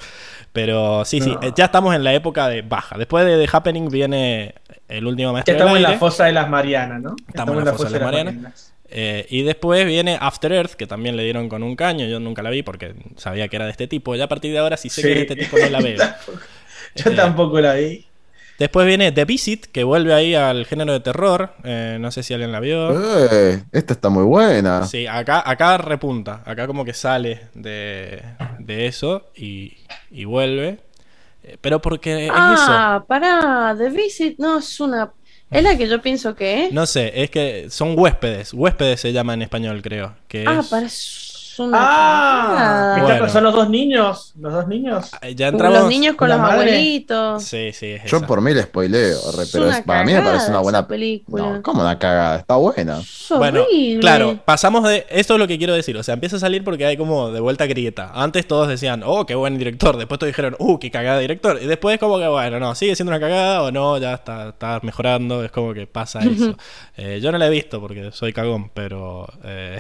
Pero 0.54 1.06
sí, 1.06 1.22
sí, 1.22 1.32
No. 1.32 1.40
eh, 1.44 1.52
ya 1.56 1.66
estamos 1.66 1.96
en 1.96 2.04
la 2.04 2.14
época 2.14 2.48
de 2.48 2.62
baja. 2.62 2.98
Después 2.98 3.26
de 3.26 3.38
The 3.46 3.50
Happening 3.56 3.90
viene 3.90 4.56
el 4.88 5.06
último 5.06 5.30
Ya 5.30 5.34
maestro 5.34 5.54
del 5.54 5.62
estamos 5.62 5.78
en 5.78 5.84
la 5.84 5.94
fosa 6.00 6.26
de 6.26 6.32
las 6.32 6.50
Marianas, 6.50 7.02
¿no? 7.02 7.16
Estamos 7.28 7.58
en 7.58 7.66
la 7.66 7.74
fosa 7.74 7.90
de 7.90 8.00
las 8.00 8.02
Marianas. 8.04 8.74
Eh, 8.90 9.26
y 9.30 9.42
después 9.44 9.86
viene 9.86 10.18
After 10.20 10.52
Earth, 10.54 10.72
que 10.74 10.88
también 10.88 11.18
le 11.18 11.24
dieron 11.24 11.50
con 11.50 11.62
un 11.62 11.76
caño. 11.76 12.06
Yo 12.08 12.20
nunca 12.22 12.42
la 12.42 12.50
vi 12.50 12.64
porque 12.64 12.96
sabía 13.18 13.50
que 13.50 13.58
era 13.58 13.66
de 13.66 13.72
este 13.72 13.88
tipo. 13.88 14.16
Ya 14.16 14.24
a 14.24 14.30
partir 14.30 14.54
de 14.54 14.60
ahora, 14.60 14.78
si 14.78 14.90
sé 14.90 15.02
que 15.02 15.10
es 15.10 15.16
de 15.16 15.22
este 15.24 15.36
tipo, 15.36 15.58
no 15.58 15.70
la 15.70 15.80
veo. 15.82 15.98
Yo 16.96 17.12
Eh, 17.12 17.16
tampoco 17.16 17.60
la 17.60 17.74
vi. 17.74 18.07
Después 18.60 18.88
viene 18.88 19.12
The 19.12 19.26
Visit, 19.26 19.66
que 19.68 19.84
vuelve 19.84 20.14
ahí 20.14 20.34
al 20.34 20.66
género 20.66 20.94
de 20.94 21.00
terror. 21.00 21.54
Eh, 21.64 21.98
no 22.00 22.10
sé 22.12 22.24
si 22.24 22.34
alguien 22.34 22.52
la 22.52 22.60
vio. 22.60 22.90
Eh, 23.32 23.64
esta 23.72 23.94
está 23.94 24.10
muy 24.10 24.24
buena. 24.24 24.86
Sí, 24.88 25.06
acá, 25.06 25.44
acá 25.46 25.78
repunta. 25.78 26.42
Acá 26.46 26.66
como 26.66 26.84
que 26.84 26.94
sale 26.94 27.42
de, 27.54 28.24
de 28.60 28.88
eso 28.88 29.28
y, 29.36 29.78
y 30.10 30.26
vuelve. 30.26 30.80
Eh, 31.44 31.58
Pero 31.62 31.82
porque 31.82 32.26
es 32.26 32.32
eso. 32.32 32.34
Ah, 32.36 33.06
pará, 33.08 33.76
The 33.78 33.90
Visit 33.90 34.40
no 34.40 34.58
es 34.60 34.80
una. 34.80 35.12
Es 35.50 35.64
la 35.64 35.78
que 35.78 35.88
yo 35.88 36.02
pienso 36.02 36.36
que 36.36 36.66
es. 36.66 36.74
No 36.74 36.86
sé, 36.86 37.24
es 37.24 37.30
que 37.30 37.68
son 37.70 37.98
huéspedes. 37.98 38.54
Huéspedes 38.54 39.00
se 39.00 39.14
llama 39.14 39.34
en 39.34 39.44
español, 39.44 39.82
creo. 39.82 40.14
Que 40.28 40.44
ah, 40.46 40.60
es- 40.60 40.68
para. 40.68 40.88
Una 41.60 41.78
Ah, 41.80 42.98
Bueno. 43.02 43.30
son 43.30 43.44
los 43.44 43.54
dos 43.54 43.70
niños. 43.70 44.34
Los 44.40 44.54
dos 44.54 44.68
niños. 44.68 45.12
Ya 45.36 45.48
entramos. 45.48 45.80
Los 45.80 45.90
niños 45.90 46.16
con 46.16 46.30
los 46.30 46.38
madre. 46.38 46.54
abuelitos. 46.72 47.44
Sí, 47.44 47.72
sí, 47.74 47.88
es 47.94 48.04
Yo 48.10 48.18
esa. 48.18 48.28
por 48.28 48.42
mí 48.42 48.54
le 48.54 48.64
spoileo, 48.64 49.20
re, 49.36 49.44
Es 49.44 49.52
pero 49.52 49.70
para 49.86 50.04
mí 50.04 50.14
me 50.14 50.22
parece 50.22 50.50
una 50.50 50.60
buena 50.60 50.88
película. 50.88 51.44
No, 51.44 51.62
¿cómo 51.62 51.82
una 51.82 51.98
cagada? 52.00 52.38
Está 52.38 52.56
buena. 52.56 53.00
Es 53.00 53.28
Bueno, 53.30 53.64
claro, 54.00 54.40
pasamos 54.46 54.84
de. 54.88 55.06
Esto 55.10 55.34
es 55.34 55.40
lo 55.40 55.48
que 55.48 55.58
quiero 55.58 55.74
decir. 55.74 55.98
O 55.98 56.04
sea, 56.04 56.14
empieza 56.14 56.36
a 56.38 56.40
salir 56.40 56.64
porque 56.64 56.86
hay 56.86 56.98
como 56.98 57.32
de 57.32 57.40
vuelta 57.40 57.66
grieta. 57.66 58.12
Antes 58.14 58.48
todos 58.48 58.68
decían, 58.68 59.04
oh, 59.06 59.26
qué 59.26 59.36
buen 59.36 59.58
director. 59.58 59.98
Después 59.98 60.20
todos 60.20 60.30
dijeron, 60.30 60.56
uh, 60.60 60.78
qué 60.80 60.92
cagada 60.92 61.16
de 61.18 61.22
director. 61.22 61.60
Y 61.62 61.66
después, 61.66 61.98
como 62.00 62.18
que, 62.20 62.28
bueno, 62.28 62.60
no, 62.60 62.76
sigue 62.76 62.96
siendo 62.96 63.12
una 63.12 63.20
cagada 63.20 63.64
o 63.64 63.72
no, 63.72 63.98
ya 63.98 64.14
está, 64.14 64.50
está 64.50 64.80
mejorando. 64.84 65.44
Es 65.44 65.52
como 65.52 65.74
que 65.74 65.88
pasa 65.88 66.20
eso. 66.24 66.56
Eh, 66.96 67.20
yo 67.22 67.32
no 67.32 67.38
la 67.38 67.48
he 67.48 67.50
visto 67.50 67.80
porque 67.82 68.12
soy 68.12 68.34
cagón, 68.34 68.70
pero. 68.74 69.28
eh, 69.44 69.78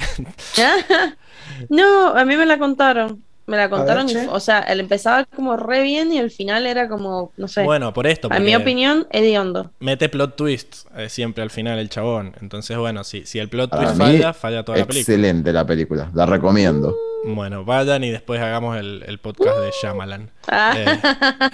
no, 1.69 2.07
a 2.09 2.25
mí 2.25 2.35
me 2.37 2.45
la 2.45 2.57
contaron. 2.57 3.23
Me 3.49 3.55
la 3.55 3.69
contaron, 3.69 4.07
o 4.29 4.41
sea, 4.41 4.59
él 4.59 4.81
empezaba 4.81 5.23
como 5.23 5.55
re 5.55 5.81
bien 5.81 6.11
y 6.11 6.17
el 6.17 6.31
final 6.31 6.67
era 6.67 6.89
como, 6.89 7.31
no 7.37 7.47
sé. 7.47 7.63
bueno, 7.63 7.93
por 7.93 8.05
esto. 8.05 8.27
a 8.29 8.39
mi 8.39 8.53
opinión, 8.53 9.07
hediondo. 9.09 9.71
Mete 9.79 10.09
plot 10.09 10.35
twists 10.35 10.85
eh, 10.97 11.07
siempre 11.07 11.43
al 11.43 11.49
final 11.49 11.79
el 11.79 11.89
chabón. 11.89 12.35
Entonces, 12.41 12.77
bueno, 12.77 13.05
si, 13.05 13.25
si 13.25 13.39
el 13.39 13.47
plot 13.47 13.71
twist 13.71 13.93
mí, 13.93 13.99
falla, 13.99 14.33
falla 14.33 14.65
toda 14.65 14.79
la 14.79 14.85
película. 14.85 14.99
Excelente 15.15 15.53
la 15.53 15.65
película, 15.65 16.11
la 16.13 16.25
recomiendo. 16.25 16.93
Bueno, 17.23 17.63
vayan 17.63 18.03
y 18.03 18.11
después 18.11 18.41
hagamos 18.41 18.75
el, 18.75 19.05
el 19.07 19.17
podcast 19.19 19.59
de 19.59 19.71
Shyamalan. 19.81 20.29
Ah. 20.49 20.73
Eh, 20.77 20.99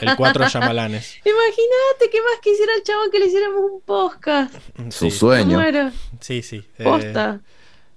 el 0.02 0.16
cuatro 0.16 0.48
Shyamalanes. 0.48 1.18
Imagínate 1.24 2.10
qué 2.12 2.20
más 2.22 2.40
quisiera 2.44 2.74
el 2.76 2.82
chabón 2.84 3.10
que 3.12 3.20
le 3.20 3.26
hiciéramos 3.28 3.60
un 3.72 3.82
podcast. 3.82 4.54
Su 4.90 5.10
Sí, 5.10 5.12
sueño. 5.12 5.60
muero. 5.60 5.92
sí. 6.20 6.42
sí. 6.42 6.64
Eh, 6.80 6.84
Posta. 6.84 7.40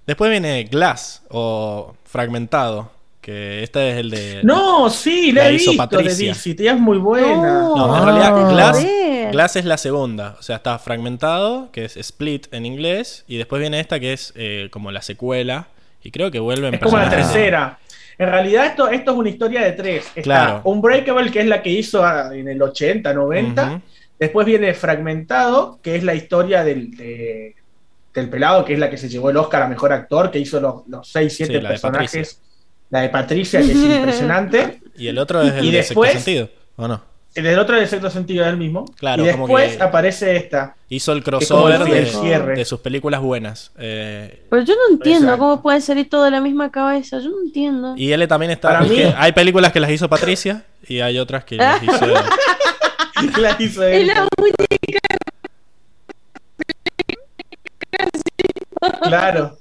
Después 0.07 0.31
viene 0.31 0.63
Glass 0.63 1.21
o 1.29 1.93
Fragmentado, 2.05 2.91
que 3.21 3.61
este 3.61 3.91
es 3.91 3.97
el 3.97 4.09
de... 4.09 4.39
No, 4.43 4.89
sí, 4.89 5.31
la, 5.33 5.43
La 5.43 5.49
he 5.49 5.53
hizo 5.55 5.71
visto 5.71 5.83
de 5.83 5.97
Patricia. 5.97 6.33
DC. 6.33 6.55
Tía 6.55 6.71
es 6.73 6.79
muy 6.79 6.97
buena. 6.97 7.59
No, 7.59 7.93
Ah. 7.93 7.99
en 7.99 8.05
realidad 8.05 8.49
Glass. 8.49 8.85
Glass 9.31 9.55
es 9.57 9.65
la 9.65 9.77
segunda. 9.77 10.35
O 10.39 10.41
sea, 10.41 10.55
está 10.55 10.79
Fragmentado, 10.79 11.69
que 11.73 11.83
es 11.85 11.97
Split 11.97 12.47
en 12.53 12.65
inglés, 12.65 13.25
y 13.27 13.37
después 13.37 13.59
viene 13.59 13.79
esta 13.81 13.99
que 13.99 14.13
es 14.13 14.31
eh, 14.37 14.69
como 14.71 14.91
la 14.91 15.01
secuela, 15.01 15.67
y 16.01 16.11
creo 16.11 16.31
que 16.31 16.39
vuelve 16.39 16.69
en 16.69 16.75
Es 16.75 16.79
como 16.79 16.97
la 16.97 17.09
tercera. 17.09 17.77
En 18.17 18.29
realidad 18.29 18.65
esto, 18.67 18.87
esto 18.87 19.11
es 19.11 19.17
una 19.17 19.29
historia 19.29 19.61
de 19.61 19.73
tres. 19.73 20.05
Está 20.15 20.21
Claro. 20.21 20.61
Unbreakable, 20.63 21.29
que 21.29 21.41
es 21.41 21.45
la 21.47 21.61
que 21.61 21.69
hizo 21.69 22.03
en 22.31 22.47
el 22.47 22.61
80, 22.61 23.13
90. 23.13 23.63
Ujú. 23.67 23.81
Después 24.17 24.47
viene 24.47 24.73
Fragmentado, 24.73 25.79
que 25.83 25.97
es 25.97 26.03
la 26.03 26.15
historia 26.15 26.63
del, 26.63 26.95
de- 26.95 27.55
del 28.21 28.29
pelado, 28.29 28.63
que 28.65 28.73
es 28.73 28.79
la 28.79 28.89
que 28.89 28.97
se 28.97 29.09
llevó 29.09 29.29
el 29.29 29.37
Oscar 29.37 29.63
a 29.63 29.67
Mejor 29.67 29.91
Actor, 29.93 30.29
que 30.31 30.39
hizo 30.39 30.59
los, 30.59 30.87
los 30.87 31.07
6, 31.09 31.33
7 31.35 31.53
Sí, 31.53 31.59
la 31.61 31.69
de 31.69 31.73
personajes. 31.73 32.41
La 32.89 33.01
de 33.01 33.09
Patricia, 33.09 33.59
que 33.61 33.71
es 33.71 33.75
impresionante. 33.97 34.79
Y 34.97 35.07
el 35.07 35.17
otro 35.17 35.41
es 35.41 35.53
el 35.53 35.65
Y 35.65 35.71
de 35.71 35.77
después- 35.77 36.11
Sexto 36.11 36.25
Sentido, 36.25 36.49
¿o 36.77 36.87
no? 36.87 37.01
El 37.35 37.43
del 37.43 37.59
otro 37.59 37.75
de 37.79 37.85
sexto 37.85 38.09
sentido 38.09 38.43
es 38.45 38.49
el 38.49 38.57
mismo. 38.57 38.85
Claro, 38.97 39.23
y 39.23 39.29
como 39.29 39.45
después 39.45 39.77
que- 39.77 39.83
aparece 39.83 40.35
esta. 40.37 40.75
Hizo 40.89 41.11
el 41.11 41.19
es 41.19 41.23
crossover 41.23 41.81
el 41.81 41.87
de, 41.91 42.05
cierre. 42.07 42.55
de 42.55 42.65
sus 42.65 42.79
películas 42.79 43.21
buenas. 43.21 43.71
Eh, 43.77 44.47
Pero 44.49 44.63
yo 44.63 44.73
no 44.73 44.95
entiendo 44.95 45.25
Exacto. 45.27 45.39
cómo 45.43 45.61
puede 45.61 45.79
salir 45.81 46.09
todo 46.09 46.23
de 46.23 46.31
la 46.31 46.41
misma 46.41 46.71
cabeza. 46.71 47.19
Yo 47.19 47.29
no 47.29 47.41
entiendo. 47.45 47.93
y 47.95 48.11
él 48.11 48.27
también 48.27 48.49
está... 48.53 48.69
Para 48.69 48.85
es 48.85 48.89
mí- 48.89 48.95
que 48.97 49.13
hay 49.15 49.33
películas 49.33 49.71
que 49.71 49.79
las 49.79 49.91
hizo 49.91 50.09
Patricia 50.09 50.63
y 50.87 50.99
hay 51.01 51.19
otras 51.19 51.43
que 51.43 51.57
las 51.57 51.83
hizo... 51.83 52.05
La 53.39 53.55
hizo 53.59 53.83
Es 53.83 54.01
él. 54.01 54.07
la 54.07 54.27
única. 54.41 54.65
Claro. 59.01 59.57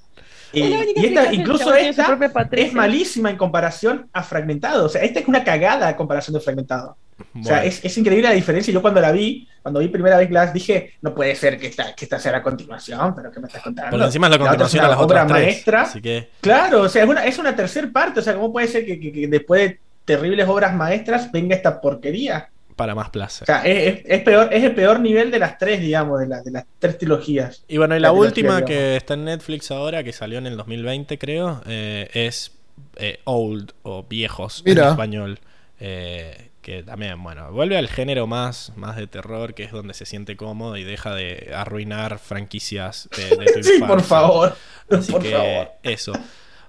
La 0.53 0.65
única 0.79 1.01
y 1.01 1.07
esta, 1.07 1.33
incluso 1.35 1.75
esta 1.75 2.19
es 2.53 2.73
malísima 2.73 3.31
en 3.31 3.37
comparación 3.37 4.09
a 4.13 4.23
Fragmentado. 4.23 4.87
O 4.87 4.89
sea, 4.89 5.03
esta 5.03 5.21
es 5.21 5.29
una 5.29 5.45
cagada 5.45 5.91
en 5.91 5.97
comparación 5.97 6.35
de 6.35 6.41
Fragmentado. 6.41 6.97
O 7.39 7.43
sea, 7.45 7.65
es, 7.65 7.85
es 7.85 7.97
increíble 7.99 8.29
la 8.29 8.35
diferencia. 8.35 8.73
Yo 8.73 8.81
cuando 8.81 9.01
la 9.01 9.11
vi, 9.13 9.49
cuando 9.63 9.81
vi 9.81 9.89
primera 9.89 10.17
vez 10.19 10.29
Glass, 10.29 10.53
dije, 10.55 10.95
no 11.03 11.15
puede 11.15 11.35
ser 11.35 11.59
que 11.59 11.67
esta, 11.67 11.95
que 11.95 12.05
esta 12.05 12.19
sea 12.19 12.33
la 12.33 12.43
continuación, 12.43 13.15
pero 13.15 13.31
¿qué 13.33 13.41
me 13.41 13.49
estás 13.49 13.63
contando? 13.63 13.91
Porque 13.91 14.07
encima 14.07 14.27
es 14.27 14.31
la 14.31 14.37
otra 14.37 14.49
continuación 14.49 14.81
es 14.81 14.87
a 14.87 14.89
las 14.91 14.99
otras 15.01 15.23
obra 15.25 15.35
tres. 15.35 15.47
maestra. 15.47 15.83
Así 15.83 16.01
que... 16.01 16.29
Claro, 16.41 16.83
o 16.83 16.89
sea, 16.89 17.03
es 17.05 17.09
una, 17.09 17.25
es 17.27 17.39
una 17.39 17.57
tercera 17.57 17.89
parte. 17.93 18.21
O 18.21 18.23
sea, 18.23 18.35
¿cómo 18.35 18.53
puede 18.53 18.69
ser 18.69 18.87
que, 18.87 18.99
que- 19.01 19.13
que 19.13 19.29
después 19.29 19.61
de 19.63 19.81
terribles 20.05 20.47
obras 20.49 20.75
maestras 20.75 21.31
venga 21.33 21.57
esta 21.57 21.81
porquería? 21.81 22.49
Para 22.77 22.95
más 22.95 23.09
placer. 23.11 23.45
O 23.45 23.47
sea, 23.47 23.63
es, 23.65 24.23
peor, 24.23 24.53
es 24.53 24.63
el 24.63 24.75
peor 24.75 25.01
nivel 25.01 25.31
de 25.31 25.39
las 25.39 25.57
tres, 25.59 25.81
digamos, 25.81 26.21
de, 26.21 26.27
la- 26.29 26.43
de 26.43 26.51
las 26.51 26.67
tres 26.79 26.99
trilogías. 26.99 27.65
Y 27.69 27.79
bueno, 27.79 27.97
y 27.97 28.01
la 28.01 28.13
última 28.13 28.61
digamos. 28.61 28.69
que 28.69 28.97
está 28.97 29.15
en 29.15 29.25
Netflix 29.25 29.71
ahora, 29.71 30.05
que 30.05 30.13
salió 30.13 30.37
en 30.39 30.47
el 30.47 30.57
2020 30.59 31.19
creo, 31.19 31.63
eh, 31.67 32.11
es 32.13 32.53
eh, 32.97 33.21
Old 33.25 33.73
o 33.83 34.03
Viejos 34.05 34.63
Mira. 34.67 34.85
en 34.85 34.89
español. 34.91 35.41
Eh, 35.81 36.51
que 36.61 36.83
también, 36.83 37.23
bueno, 37.23 37.53
vuelve 37.53 37.79
al 37.79 37.89
género 37.89 38.27
más, 38.27 38.73
más 38.77 38.97
de 38.97 39.07
terror, 39.07 39.55
que 39.55 39.63
es 39.63 39.71
donde 39.73 39.95
se 39.95 40.05
siente 40.05 40.37
cómodo 40.37 40.77
y 40.77 40.83
deja 40.85 41.15
de 41.15 41.53
arruinar 41.55 42.19
franquicias 42.19 43.09
de, 43.17 43.37
de 43.37 43.53
tu 43.53 43.63
Sí, 43.63 43.75
infancia. 43.75 43.87
por 43.87 44.03
favor. 44.03 44.57
Así 44.91 45.13
por 45.13 45.23
que 45.23 45.31
favor. 45.31 45.71
eso. 45.85 46.13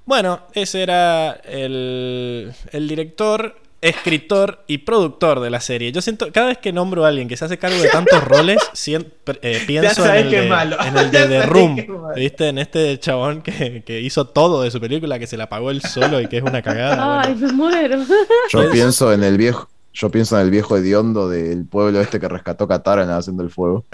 Bueno, 0.05 0.43
ese 0.53 0.83
era 0.83 1.31
el, 1.43 2.53
el 2.71 2.87
director, 2.87 3.59
escritor 3.81 4.63
y 4.67 4.79
productor 4.79 5.39
de 5.39 5.49
la 5.49 5.59
serie. 5.59 5.91
Yo 5.91 6.01
siento, 6.01 6.31
cada 6.31 6.47
vez 6.47 6.57
que 6.57 6.73
nombro 6.73 7.05
a 7.05 7.09
alguien 7.09 7.27
que 7.27 7.37
se 7.37 7.45
hace 7.45 7.57
cargo 7.57 7.79
de 7.81 7.89
tantos 7.89 8.23
roles, 8.23 8.57
siempre, 8.73 9.39
eh, 9.41 9.63
pienso 9.67 10.05
en 10.05 10.15
el, 10.15 10.31
de, 10.31 10.49
malo. 10.49 10.77
en 10.83 10.97
el 10.97 11.11
Ya 11.11 11.27
de 11.27 11.41
The 11.41 11.45
Room. 11.45 11.77
¿Viste? 12.15 12.47
En 12.49 12.57
este 12.57 12.99
chabón 12.99 13.41
que, 13.41 13.83
que 13.85 14.01
hizo 14.01 14.25
todo 14.25 14.63
de 14.63 14.71
su 14.71 14.79
película, 14.79 15.19
que 15.19 15.27
se 15.27 15.37
la 15.37 15.49
pagó 15.49 15.71
él 15.71 15.81
solo 15.81 16.19
y 16.21 16.27
que 16.27 16.37
es 16.37 16.43
una 16.43 16.61
cagada. 16.61 17.21
Ay, 17.21 17.33
bueno. 17.33 17.47
me 17.47 17.53
muero. 17.53 18.05
Yo 18.49 18.71
pienso 18.71 19.13
en 19.13 19.23
el 19.23 19.37
viejo, 19.37 19.69
yo 19.93 20.11
pienso 20.11 20.35
en 20.37 20.45
el 20.45 20.51
viejo 20.51 20.77
hediondo 20.77 21.27
del 21.27 21.65
pueblo 21.65 21.99
este 21.99 22.19
que 22.19 22.27
rescató 22.27 22.67
Katara 22.67 23.01
en 23.01 23.09
la 23.09 23.15
Nación 23.15 23.37
del 23.37 23.49
Fuego. 23.49 23.85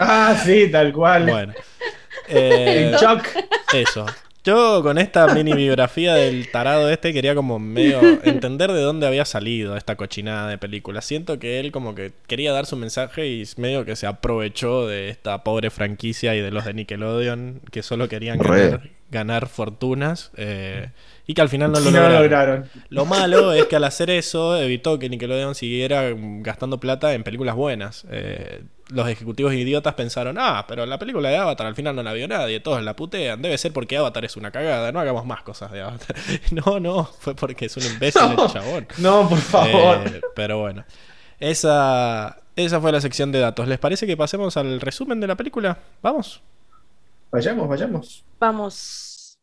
Ah, 0.00 0.34
sí, 0.42 0.70
tal 0.70 0.92
cual. 0.92 1.26
Bueno. 1.26 1.52
Eh, 2.28 2.92
El 2.92 2.98
shock. 2.98 3.24
Eso. 3.72 4.06
Yo 4.48 4.82
con 4.82 4.96
esta 4.96 5.34
mini 5.34 5.52
biografía 5.52 6.14
del 6.14 6.50
tarado 6.50 6.88
este 6.88 7.12
quería 7.12 7.34
como 7.34 7.58
medio 7.58 8.00
entender 8.24 8.72
de 8.72 8.80
dónde 8.80 9.06
había 9.06 9.26
salido 9.26 9.76
esta 9.76 9.96
cochinada 9.96 10.48
de 10.48 10.56
película. 10.56 11.02
Siento 11.02 11.38
que 11.38 11.60
él 11.60 11.70
como 11.70 11.94
que 11.94 12.12
quería 12.26 12.50
dar 12.50 12.64
su 12.64 12.74
mensaje 12.74 13.26
y 13.26 13.44
medio 13.58 13.84
que 13.84 13.94
se 13.94 14.06
aprovechó 14.06 14.86
de 14.86 15.10
esta 15.10 15.44
pobre 15.44 15.68
franquicia 15.68 16.34
y 16.34 16.40
de 16.40 16.50
los 16.50 16.64
de 16.64 16.72
Nickelodeon 16.72 17.60
que 17.70 17.82
solo 17.82 18.08
querían 18.08 18.38
ganar, 18.38 18.88
ganar 19.10 19.48
fortunas 19.48 20.30
eh, 20.36 20.90
y 21.26 21.34
que 21.34 21.40
al 21.40 21.48
final 21.48 21.72
no 21.72 21.80
lo 21.80 21.90
no 21.90 22.08
lograron. 22.08 22.68
Lo 22.88 23.04
malo 23.04 23.52
es 23.52 23.66
que 23.66 23.76
al 23.76 23.84
hacer 23.84 24.10
eso 24.10 24.56
evitó 24.56 24.98
que 24.98 25.08
Nickelodeon 25.08 25.54
siguiera 25.54 26.14
mm, 26.14 26.42
gastando 26.42 26.78
plata 26.78 27.14
en 27.14 27.22
películas 27.22 27.54
buenas. 27.54 28.06
Eh, 28.10 28.62
los 28.90 29.06
ejecutivos 29.08 29.52
idiotas 29.52 29.94
pensaron, 29.94 30.36
ah, 30.38 30.64
pero 30.66 30.86
la 30.86 30.98
película 30.98 31.28
de 31.28 31.36
Avatar 31.36 31.66
al 31.66 31.74
final 31.74 31.94
no 31.94 32.02
la 32.02 32.14
vio 32.14 32.26
nadie, 32.26 32.60
todos 32.60 32.82
la 32.82 32.96
putean, 32.96 33.42
debe 33.42 33.58
ser 33.58 33.72
porque 33.72 33.98
Avatar 33.98 34.24
es 34.24 34.36
una 34.36 34.50
cagada, 34.50 34.92
no 34.92 35.00
hagamos 35.00 35.26
más 35.26 35.42
cosas 35.42 35.70
de 35.72 35.82
Avatar. 35.82 36.16
no, 36.50 36.80
no, 36.80 37.04
fue 37.04 37.34
porque 37.34 37.66
es 37.66 37.76
un 37.76 37.84
imbécil 37.84 38.22
No. 38.36 38.44
el 38.44 38.50
chabón. 38.50 38.88
No, 38.98 39.28
por 39.28 39.38
favor. 39.38 40.06
Eh, 40.06 40.20
pero 40.34 40.58
bueno, 40.60 40.84
esa, 41.38 42.38
esa 42.56 42.80
fue 42.80 42.92
la 42.92 43.00
sección 43.00 43.30
de 43.30 43.40
datos. 43.40 43.68
¿Les 43.68 43.78
parece 43.78 44.06
que 44.06 44.16
pasemos 44.16 44.56
al 44.56 44.80
resumen 44.80 45.20
de 45.20 45.26
la 45.26 45.36
película? 45.36 45.78
Vamos. 46.02 46.42
Vayamos, 47.30 47.68
vayamos. 47.68 48.24
Vamos. 48.40 49.38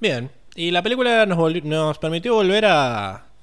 Bien, 0.00 0.30
y 0.54 0.70
la 0.70 0.82
película 0.82 1.24
nos, 1.24 1.64
nos 1.64 1.98
permitió 1.98 2.34
volver 2.34 2.66
a, 2.66 3.33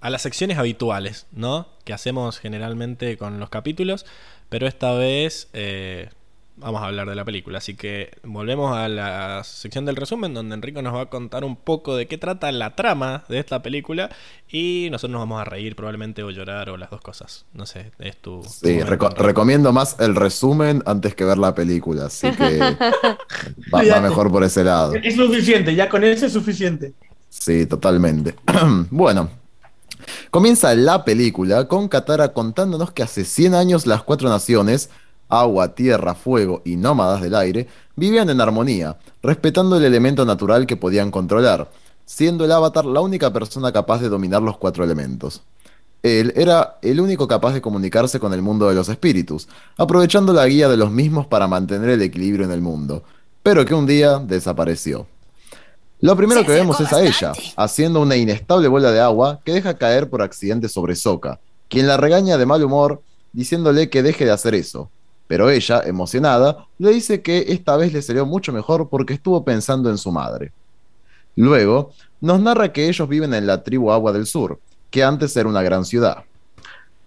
a 0.00 0.10
las 0.10 0.22
secciones 0.22 0.58
habituales, 0.58 1.26
¿no? 1.32 1.68
Que 1.84 1.92
hacemos 1.92 2.38
generalmente 2.38 3.16
con 3.16 3.38
los 3.40 3.50
capítulos, 3.50 4.06
pero 4.48 4.66
esta 4.66 4.92
vez 4.94 5.48
eh, 5.52 6.08
vamos 6.56 6.82
a 6.82 6.86
hablar 6.86 7.08
de 7.08 7.14
la 7.14 7.24
película. 7.24 7.58
Así 7.58 7.74
que 7.74 8.10
volvemos 8.22 8.76
a 8.76 8.88
la 8.88 9.42
sección 9.44 9.84
del 9.84 9.96
resumen, 9.96 10.34
donde 10.34 10.54
Enrico 10.54 10.82
nos 10.82 10.94
va 10.94 11.02
a 11.02 11.06
contar 11.10 11.44
un 11.44 11.56
poco 11.56 11.96
de 11.96 12.06
qué 12.06 12.18
trata 12.18 12.50
la 12.52 12.74
trama 12.76 13.24
de 13.28 13.38
esta 13.38 13.62
película 13.62 14.10
y 14.50 14.88
nosotros 14.90 15.12
nos 15.12 15.20
vamos 15.20 15.40
a 15.40 15.44
reír 15.44 15.76
probablemente 15.76 16.22
o 16.22 16.30
llorar 16.30 16.70
o 16.70 16.76
las 16.76 16.90
dos 16.90 17.00
cosas. 17.00 17.44
No 17.52 17.66
sé, 17.66 17.92
es 17.98 18.16
tu... 18.16 18.42
Sí, 18.42 18.80
reco- 18.80 19.14
recomiendo 19.14 19.72
más 19.72 19.96
el 20.00 20.14
resumen 20.16 20.82
antes 20.86 21.14
que 21.14 21.24
ver 21.24 21.38
la 21.38 21.54
película, 21.54 22.06
así 22.06 22.30
que 22.30 22.58
va, 23.74 23.82
va 23.84 24.00
mejor 24.00 24.30
por 24.30 24.44
ese 24.44 24.64
lado. 24.64 24.94
Es 24.94 25.16
suficiente, 25.16 25.74
ya 25.74 25.88
con 25.88 26.04
eso 26.04 26.26
es 26.26 26.32
suficiente. 26.32 26.94
Sí, 27.28 27.66
totalmente. 27.66 28.34
bueno, 28.90 29.30
comienza 30.30 30.74
la 30.74 31.04
película 31.04 31.68
con 31.68 31.88
Katara 31.88 32.32
contándonos 32.32 32.92
que 32.92 33.02
hace 33.02 33.24
100 33.24 33.54
años 33.54 33.86
las 33.86 34.02
cuatro 34.02 34.28
naciones 34.28 34.90
agua, 35.30 35.74
tierra, 35.74 36.14
fuego 36.14 36.60
y 36.64 36.76
nómadas 36.76 37.22
del 37.22 37.34
aire 37.34 37.68
vivían 37.96 38.28
en 38.28 38.40
armonía, 38.40 38.98
respetando 39.22 39.76
el 39.76 39.84
elemento 39.84 40.24
natural 40.26 40.66
que 40.66 40.76
podían 40.76 41.10
controlar, 41.10 41.70
siendo 42.04 42.44
el 42.44 42.52
avatar 42.52 42.84
la 42.84 43.00
única 43.00 43.32
persona 43.32 43.72
capaz 43.72 44.00
de 44.00 44.08
dominar 44.08 44.42
los 44.42 44.58
cuatro 44.58 44.84
elementos. 44.84 45.42
Él 46.02 46.32
era 46.34 46.78
el 46.82 47.00
único 47.00 47.28
capaz 47.28 47.52
de 47.52 47.60
comunicarse 47.60 48.18
con 48.18 48.32
el 48.32 48.42
mundo 48.42 48.68
de 48.68 48.74
los 48.74 48.88
espíritus, 48.88 49.48
aprovechando 49.76 50.32
la 50.32 50.46
guía 50.46 50.68
de 50.68 50.76
los 50.76 50.90
mismos 50.90 51.26
para 51.26 51.46
mantener 51.46 51.90
el 51.90 52.02
equilibrio 52.02 52.46
en 52.46 52.52
el 52.52 52.62
mundo, 52.62 53.04
pero 53.42 53.64
que 53.64 53.74
un 53.74 53.86
día 53.86 54.18
desapareció. 54.18 55.06
Lo 56.00 56.16
primero 56.16 56.40
Se 56.40 56.46
que 56.46 56.52
vemos 56.52 56.80
es 56.80 56.92
a 56.92 57.02
ella, 57.02 57.32
haciendo 57.56 58.00
una 58.00 58.16
inestable 58.16 58.68
bola 58.68 58.90
de 58.90 59.00
agua 59.00 59.40
que 59.44 59.52
deja 59.52 59.74
caer 59.76 60.08
por 60.08 60.22
accidente 60.22 60.68
sobre 60.68 60.96
Sokka, 60.96 61.40
quien 61.68 61.86
la 61.86 61.96
regaña 61.98 62.38
de 62.38 62.46
mal 62.46 62.64
humor, 62.64 63.02
diciéndole 63.32 63.90
que 63.90 64.02
deje 64.02 64.24
de 64.24 64.30
hacer 64.30 64.54
eso. 64.54 64.90
Pero 65.26 65.50
ella, 65.50 65.82
emocionada, 65.84 66.66
le 66.78 66.90
dice 66.90 67.22
que 67.22 67.46
esta 67.48 67.76
vez 67.76 67.92
le 67.92 68.02
salió 68.02 68.26
mucho 68.26 68.52
mejor 68.52 68.88
porque 68.88 69.12
estuvo 69.14 69.44
pensando 69.44 69.90
en 69.90 69.98
su 69.98 70.10
madre. 70.10 70.52
Luego, 71.36 71.92
nos 72.20 72.40
narra 72.40 72.72
que 72.72 72.88
ellos 72.88 73.08
viven 73.08 73.34
en 73.34 73.46
la 73.46 73.62
tribu 73.62 73.92
Agua 73.92 74.12
del 74.12 74.26
Sur, 74.26 74.58
que 74.90 75.04
antes 75.04 75.36
era 75.36 75.48
una 75.48 75.62
gran 75.62 75.84
ciudad. 75.84 76.24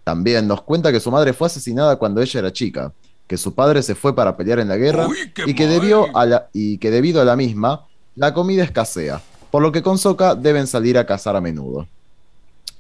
También 0.03 0.47
nos 0.47 0.61
cuenta 0.61 0.91
que 0.91 0.99
su 0.99 1.11
madre 1.11 1.33
fue 1.33 1.47
asesinada 1.47 1.97
cuando 1.97 2.21
ella 2.21 2.39
era 2.39 2.53
chica, 2.53 2.93
que 3.27 3.37
su 3.37 3.53
padre 3.53 3.81
se 3.83 3.95
fue 3.95 4.15
para 4.15 4.37
pelear 4.37 4.59
en 4.59 4.67
la 4.69 4.77
guerra 4.77 5.07
y, 5.45 5.53
que 5.55 5.67
debió 5.67 6.15
a 6.15 6.25
la- 6.25 6.49
y 6.53 6.77
que 6.77 6.91
debido 6.91 7.21
a 7.21 7.25
la 7.25 7.35
misma, 7.35 7.87
la 8.15 8.33
comida 8.33 8.63
escasea, 8.63 9.21
por 9.49 9.61
lo 9.61 9.71
que 9.71 9.81
con 9.81 9.97
Sokka 9.97 10.35
deben 10.35 10.67
salir 10.67 10.97
a 10.97 11.05
cazar 11.05 11.35
a 11.35 11.41
menudo. 11.41 11.87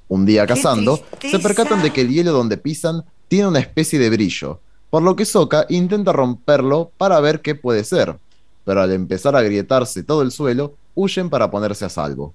Un 0.07 0.25
día 0.25 0.45
¡Qué 0.45 0.53
cazando, 0.53 0.99
se 1.19 1.39
percatan 1.39 1.81
de 1.81 1.91
que 1.91 2.01
el 2.01 2.09
hielo 2.09 2.31
donde 2.31 2.57
pisan 2.57 3.03
tiene 3.27 3.47
una 3.47 3.59
especie 3.59 3.97
de 3.97 4.09
brillo, 4.09 4.59
por 4.89 5.01
lo 5.01 5.15
que 5.15 5.25
Sokka 5.25 5.65
intenta 5.69 6.11
romperlo 6.11 6.91
para 6.97 7.19
ver 7.19 7.41
qué 7.41 7.55
puede 7.55 7.83
ser, 7.83 8.15
pero 8.63 8.81
al 8.81 8.91
empezar 8.91 9.35
a 9.35 9.39
agrietarse 9.39 10.03
todo 10.03 10.21
el 10.21 10.31
suelo, 10.31 10.75
huyen 10.93 11.29
para 11.29 11.49
ponerse 11.49 11.85
a 11.85 11.89
salvo. 11.89 12.33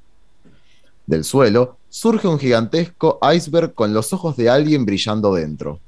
Del 1.06 1.24
suelo 1.24 1.76
surge 1.88 2.26
un 2.26 2.38
gigantesco 2.38 3.18
iceberg 3.32 3.74
con 3.74 3.94
los 3.94 4.12
ojos 4.12 4.36
de 4.36 4.50
alguien 4.50 4.84
brillando 4.84 5.32
dentro. 5.32 5.78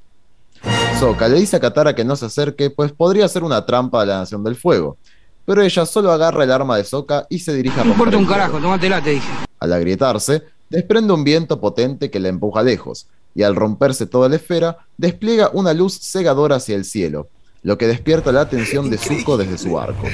Sokka 0.99 1.27
le 1.27 1.39
dice 1.39 1.57
a 1.57 1.59
Katara 1.59 1.93
que 1.93 2.05
no 2.05 2.15
se 2.15 2.27
acerque, 2.27 2.69
pues 2.69 2.91
podría 2.91 3.27
ser 3.27 3.43
una 3.43 3.65
trampa 3.65 4.01
de 4.01 4.07
la 4.07 4.19
Nación 4.19 4.43
del 4.43 4.55
Fuego, 4.55 4.97
pero 5.45 5.61
ella 5.61 5.85
solo 5.85 6.11
agarra 6.11 6.43
el 6.43 6.51
arma 6.51 6.77
de 6.77 6.83
Sokka 6.83 7.25
y 7.29 7.39
se 7.39 7.53
dirige 7.53 7.79
a 7.79 7.83
romper 7.83 8.07
importa 8.07 8.17
un 8.17 8.25
carajo, 8.25 8.59
tómatela, 8.59 9.01
te 9.01 9.11
dije. 9.11 9.29
Al 9.59 9.73
agrietarse, 9.73 10.43
desprende 10.69 11.13
un 11.13 11.23
viento 11.23 11.59
potente 11.59 12.09
que 12.09 12.19
la 12.19 12.29
empuja 12.29 12.63
lejos, 12.63 13.07
y 13.33 13.43
al 13.43 13.55
romperse 13.55 14.05
toda 14.05 14.29
la 14.29 14.35
esfera, 14.37 14.77
despliega 14.97 15.49
una 15.53 15.73
luz 15.73 15.99
cegadora 15.99 16.57
hacia 16.57 16.75
el 16.75 16.85
cielo, 16.85 17.27
lo 17.63 17.77
que 17.77 17.87
despierta 17.87 18.31
la 18.31 18.41
atención 18.41 18.89
de 18.89 18.97
Zuko 18.97 19.37
desde 19.37 19.57
su 19.57 19.79
arco. 19.79 20.07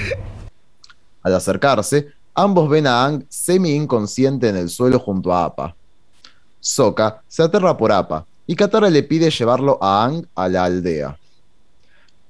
Al 1.23 1.36
acercarse, 1.36 2.07
ambos 2.34 2.69
ven 2.69 2.88
a 2.88 3.03
Aang 3.03 3.25
semi-inconsciente 3.30 4.49
en 4.49 4.57
el 4.57 4.69
suelo 4.69 4.99
junto 4.99 5.34
a 5.34 5.45
Appa. 5.45 5.75
Sokka 6.59 7.21
se 7.28 7.43
aterra 7.43 7.78
por 7.78 7.91
Appa, 7.91 8.25
y 8.45 8.55
Katara 8.55 8.89
le 8.89 9.03
pide 9.03 9.30
llevarlo 9.30 9.78
a 9.82 10.05
Aang 10.05 10.25
a 10.36 10.47
la 10.47 10.63
aldea. 10.63 11.17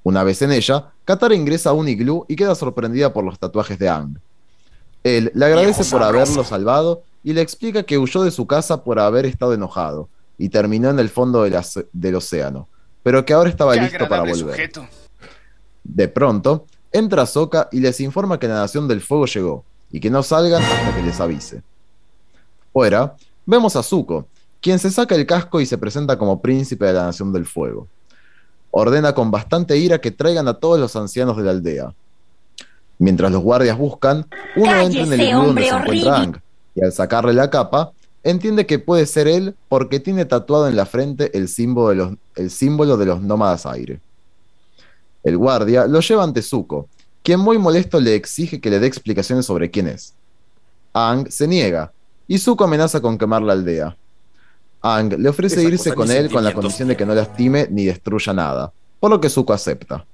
Una 0.03 0.23
vez 0.23 0.41
en 0.41 0.51
ella, 0.51 0.91
Katara 1.07 1.35
ingresa 1.35 1.69
a 1.69 1.73
un 1.73 1.87
iglú 1.87 2.25
y 2.27 2.35
queda 2.35 2.53
sorprendida 2.53 3.13
por 3.13 3.23
los 3.23 3.39
tatuajes 3.39 3.79
de 3.79 3.87
Aang. 3.87 4.19
Él 5.05 5.31
le 5.33 5.45
agradece 5.45 5.85
por 5.85 6.03
haberlo 6.03 6.43
salvado 6.43 7.01
y 7.23 7.31
le 7.31 7.39
explica 7.39 7.83
que 7.83 7.97
huyó 7.97 8.23
de 8.23 8.31
su 8.31 8.45
casa 8.45 8.83
por 8.83 8.99
haber 8.99 9.25
estado 9.25 9.53
enojado 9.53 10.09
y 10.37 10.49
terminó 10.49 10.89
en 10.89 10.99
el 10.99 11.07
fondo 11.07 11.43
del, 11.43 12.15
océano, 12.15 12.67
pero 13.03 13.23
que 13.23 13.31
ahora 13.31 13.49
estaba 13.49 13.75
Qué 13.75 13.83
listo 13.83 14.09
para 14.09 14.23
volver. 14.23 14.37
sujeto. 14.37 14.85
De 15.85 16.09
pronto, 16.09 16.65
entra 16.91 17.25
Sokka 17.25 17.69
y 17.71 17.79
les 17.79 18.01
informa 18.01 18.37
que 18.37 18.49
la 18.49 18.55
Nación 18.55 18.85
del 18.85 18.99
Fuego 18.99 19.27
llegó 19.27 19.63
y 19.89 20.01
que 20.01 20.09
no 20.09 20.21
salgan 20.23 20.61
hasta 20.61 20.93
que 20.93 21.03
les 21.03 21.21
avise. 21.21 21.61
Fuera, 22.73 23.15
vemos 23.45 23.77
a 23.77 23.81
Zuko, 23.81 24.27
quien 24.59 24.77
se 24.77 24.91
saca 24.91 25.15
el 25.15 25.25
casco 25.25 25.61
y 25.61 25.65
se 25.65 25.77
presenta 25.77 26.17
como 26.17 26.41
príncipe 26.41 26.85
de 26.85 26.91
la 26.91 27.05
Nación 27.05 27.31
del 27.31 27.45
Fuego. 27.45 27.87
Ordena 28.79 29.13
con 29.15 29.31
bastante 29.31 29.75
ira 29.75 29.99
que 29.99 30.11
traigan 30.11 30.47
a 30.47 30.53
todos 30.53 30.79
los 30.79 30.95
ancianos 30.95 31.35
de 31.35 31.41
la 31.41 31.49
aldea. 31.49 31.95
Mientras 32.99 33.31
los 33.31 33.41
guardias 33.41 33.75
buscan, 33.75 34.27
uno 34.55 34.71
entra 34.79 35.01
en 35.01 35.13
el 35.13 35.19
¡Cállese, 35.19 35.23
iglú 35.23 35.45
donde 35.47 35.63
se 35.63 35.69
encuentra! 35.69 36.15
Aang, 36.15 36.41
y 36.75 36.83
al 36.85 36.91
sacarle 36.91 37.33
la 37.33 37.49
capa, 37.49 37.91
entiende 38.23 38.67
que 38.67 38.77
puede 38.77 39.07
ser 39.07 39.27
él 39.27 39.55
porque 39.67 39.99
tiene 39.99 40.25
tatuado 40.25 40.67
en 40.67 40.75
la 40.75 40.85
frente 40.85 41.35
el 41.35 41.47
símbolo 41.47 41.89
de 41.89 41.95
los, 41.95 42.13
el 42.35 42.51
símbolo 42.51 42.97
de 42.97 43.07
los 43.07 43.19
nómadas 43.19 43.65
aire. 43.65 43.99
El 45.23 45.39
guardia 45.39 45.87
lo 45.87 45.99
lleva 45.99 46.23
ante 46.23 46.43
Zuko, 46.43 46.87
quien 47.23 47.39
muy 47.39 47.57
molesto 47.57 47.99
le 47.99 48.13
exige 48.13 48.61
que 48.61 48.69
le 48.69 48.79
dé 48.79 48.85
explicaciones 48.85 49.47
sobre 49.47 49.71
quién 49.71 49.87
es. 49.87 50.13
Aang 50.93 51.31
se 51.31 51.47
niega, 51.47 51.91
y 52.27 52.37
Zuko 52.37 52.65
amenaza 52.65 53.01
con 53.01 53.17
quemar 53.17 53.41
la 53.41 53.53
aldea. 53.53 53.97
Aang 54.81 55.15
le 55.17 55.29
ofrece 55.29 55.61
Esa 55.61 55.69
irse 55.69 55.93
con 55.93 56.11
él 56.11 56.29
con 56.31 56.43
la 56.43 56.53
condición 56.53 56.87
de 56.87 56.97
que 56.97 57.05
no 57.05 57.15
lastime 57.15 57.67
ni 57.69 57.85
destruya 57.85 58.33
nada, 58.33 58.71
por 58.99 59.09
lo 59.09 59.19
que 59.19 59.29
Zuko 59.29 59.53
acepta. 59.53 60.05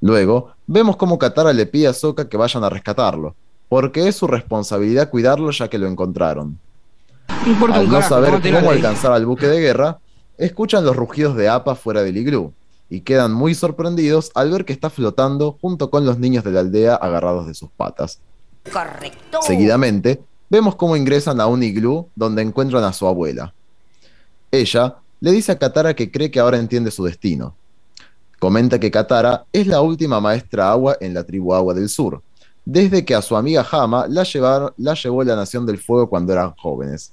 Luego, 0.00 0.52
vemos 0.66 0.96
cómo 0.96 1.18
Katara 1.18 1.52
le 1.52 1.66
pide 1.66 1.88
a 1.88 1.92
Sokka 1.92 2.28
que 2.28 2.36
vayan 2.36 2.64
a 2.64 2.70
rescatarlo, 2.70 3.34
porque 3.68 4.08
es 4.08 4.16
su 4.16 4.26
responsabilidad 4.26 5.10
cuidarlo 5.10 5.50
ya 5.50 5.68
que 5.68 5.78
lo 5.78 5.86
encontraron. 5.86 6.58
Al 7.28 7.48
un 7.50 7.60
no 7.60 7.66
carajo, 7.90 8.08
saber 8.08 8.52
cómo 8.52 8.70
alcanzar 8.70 9.12
al 9.12 9.26
buque 9.26 9.46
de 9.46 9.60
guerra, 9.60 9.98
escuchan 10.38 10.84
los 10.84 10.96
rugidos 10.96 11.36
de 11.36 11.48
Appa 11.48 11.74
fuera 11.74 12.02
del 12.02 12.16
iglú 12.16 12.52
y 12.88 13.00
quedan 13.00 13.32
muy 13.32 13.54
sorprendidos 13.54 14.30
al 14.34 14.50
ver 14.50 14.64
que 14.64 14.72
está 14.72 14.90
flotando 14.90 15.58
junto 15.60 15.90
con 15.90 16.06
los 16.06 16.18
niños 16.18 16.44
de 16.44 16.52
la 16.52 16.60
aldea 16.60 16.94
agarrados 16.94 17.46
de 17.46 17.54
sus 17.54 17.70
patas. 17.70 18.20
Correcto. 18.72 19.40
Seguidamente, 19.42 20.22
vemos 20.48 20.76
cómo 20.76 20.96
ingresan 20.96 21.40
a 21.40 21.46
un 21.46 21.62
iglú 21.62 22.08
donde 22.14 22.42
encuentran 22.42 22.84
a 22.84 22.92
su 22.92 23.06
abuela. 23.06 23.54
Ella 24.60 24.96
le 25.20 25.32
dice 25.32 25.52
a 25.52 25.58
Katara 25.58 25.94
que 25.94 26.10
cree 26.10 26.30
que 26.30 26.40
ahora 26.40 26.58
entiende 26.58 26.90
su 26.90 27.04
destino. 27.04 27.54
Comenta 28.38 28.78
que 28.78 28.90
Katara 28.90 29.44
es 29.52 29.66
la 29.66 29.80
última 29.80 30.20
maestra 30.20 30.70
agua 30.70 30.96
en 31.00 31.14
la 31.14 31.24
tribu 31.24 31.54
Agua 31.54 31.72
del 31.74 31.88
Sur, 31.88 32.22
desde 32.64 33.04
que 33.04 33.14
a 33.14 33.22
su 33.22 33.36
amiga 33.36 33.66
Hama 33.70 34.06
la, 34.08 34.24
llevar- 34.24 34.74
la 34.76 34.94
llevó 34.94 35.24
la 35.24 35.36
Nación 35.36 35.64
del 35.64 35.78
Fuego 35.78 36.08
cuando 36.08 36.32
eran 36.32 36.52
jóvenes. 36.56 37.12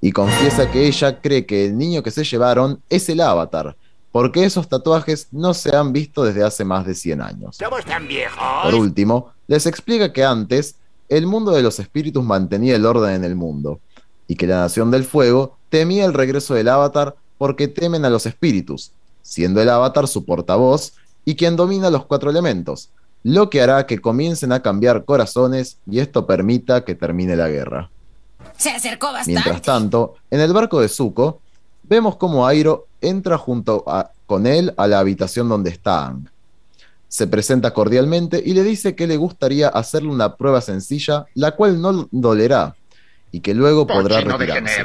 Y 0.00 0.12
confiesa 0.12 0.70
que 0.70 0.86
ella 0.86 1.20
cree 1.20 1.44
que 1.46 1.66
el 1.66 1.76
niño 1.76 2.02
que 2.02 2.10
se 2.10 2.24
llevaron 2.24 2.80
es 2.88 3.08
el 3.08 3.20
avatar, 3.20 3.76
porque 4.12 4.44
esos 4.44 4.68
tatuajes 4.68 5.28
no 5.32 5.54
se 5.54 5.74
han 5.74 5.92
visto 5.92 6.24
desde 6.24 6.42
hace 6.44 6.64
más 6.64 6.86
de 6.86 6.94
100 6.94 7.20
años. 7.20 7.56
¿Somos 7.56 7.84
tan 7.84 8.06
viejos? 8.08 8.38
Por 8.64 8.74
último, 8.74 9.32
les 9.46 9.66
explica 9.66 10.12
que 10.12 10.24
antes 10.24 10.76
el 11.08 11.26
mundo 11.26 11.52
de 11.52 11.62
los 11.62 11.78
espíritus 11.78 12.22
mantenía 12.24 12.76
el 12.76 12.84
orden 12.86 13.10
en 13.14 13.24
el 13.24 13.34
mundo, 13.36 13.80
y 14.26 14.36
que 14.36 14.46
la 14.46 14.60
Nación 14.60 14.90
del 14.90 15.04
Fuego 15.04 15.56
temía 15.68 16.04
el 16.04 16.14
regreso 16.14 16.54
del 16.54 16.68
avatar 16.68 17.14
porque 17.36 17.68
temen 17.68 18.04
a 18.04 18.10
los 18.10 18.26
espíritus, 18.26 18.90
siendo 19.22 19.60
el 19.60 19.68
avatar 19.68 20.08
su 20.08 20.24
portavoz 20.24 20.92
y 21.24 21.36
quien 21.36 21.56
domina 21.56 21.90
los 21.90 22.04
cuatro 22.06 22.30
elementos, 22.30 22.90
lo 23.22 23.50
que 23.50 23.60
hará 23.60 23.86
que 23.86 23.98
comiencen 24.00 24.52
a 24.52 24.62
cambiar 24.62 25.04
corazones 25.04 25.76
y 25.90 25.98
esto 26.00 26.26
permita 26.26 26.84
que 26.84 26.94
termine 26.94 27.36
la 27.36 27.48
guerra. 27.48 27.90
Se 28.56 28.70
acercó 28.70 29.06
bastante. 29.08 29.32
Mientras 29.32 29.62
tanto, 29.62 30.14
en 30.30 30.40
el 30.40 30.52
barco 30.52 30.80
de 30.80 30.88
Zuko, 30.88 31.40
vemos 31.82 32.16
cómo 32.16 32.46
Airo 32.46 32.86
entra 33.00 33.36
junto 33.38 33.84
a- 33.86 34.10
con 34.26 34.46
él 34.46 34.72
a 34.76 34.86
la 34.86 34.98
habitación 35.00 35.48
donde 35.48 35.70
está 35.70 36.04
Aang. 36.06 36.28
Se 37.08 37.26
presenta 37.26 37.72
cordialmente 37.72 38.42
y 38.44 38.52
le 38.52 38.62
dice 38.62 38.94
que 38.94 39.06
le 39.06 39.16
gustaría 39.16 39.68
hacerle 39.68 40.10
una 40.10 40.36
prueba 40.36 40.60
sencilla, 40.60 41.26
la 41.34 41.52
cual 41.52 41.80
no 41.80 42.06
dolerá, 42.10 42.76
y 43.32 43.40
que 43.40 43.54
luego 43.54 43.86
podrá 43.86 44.20
retirarse. 44.60 44.82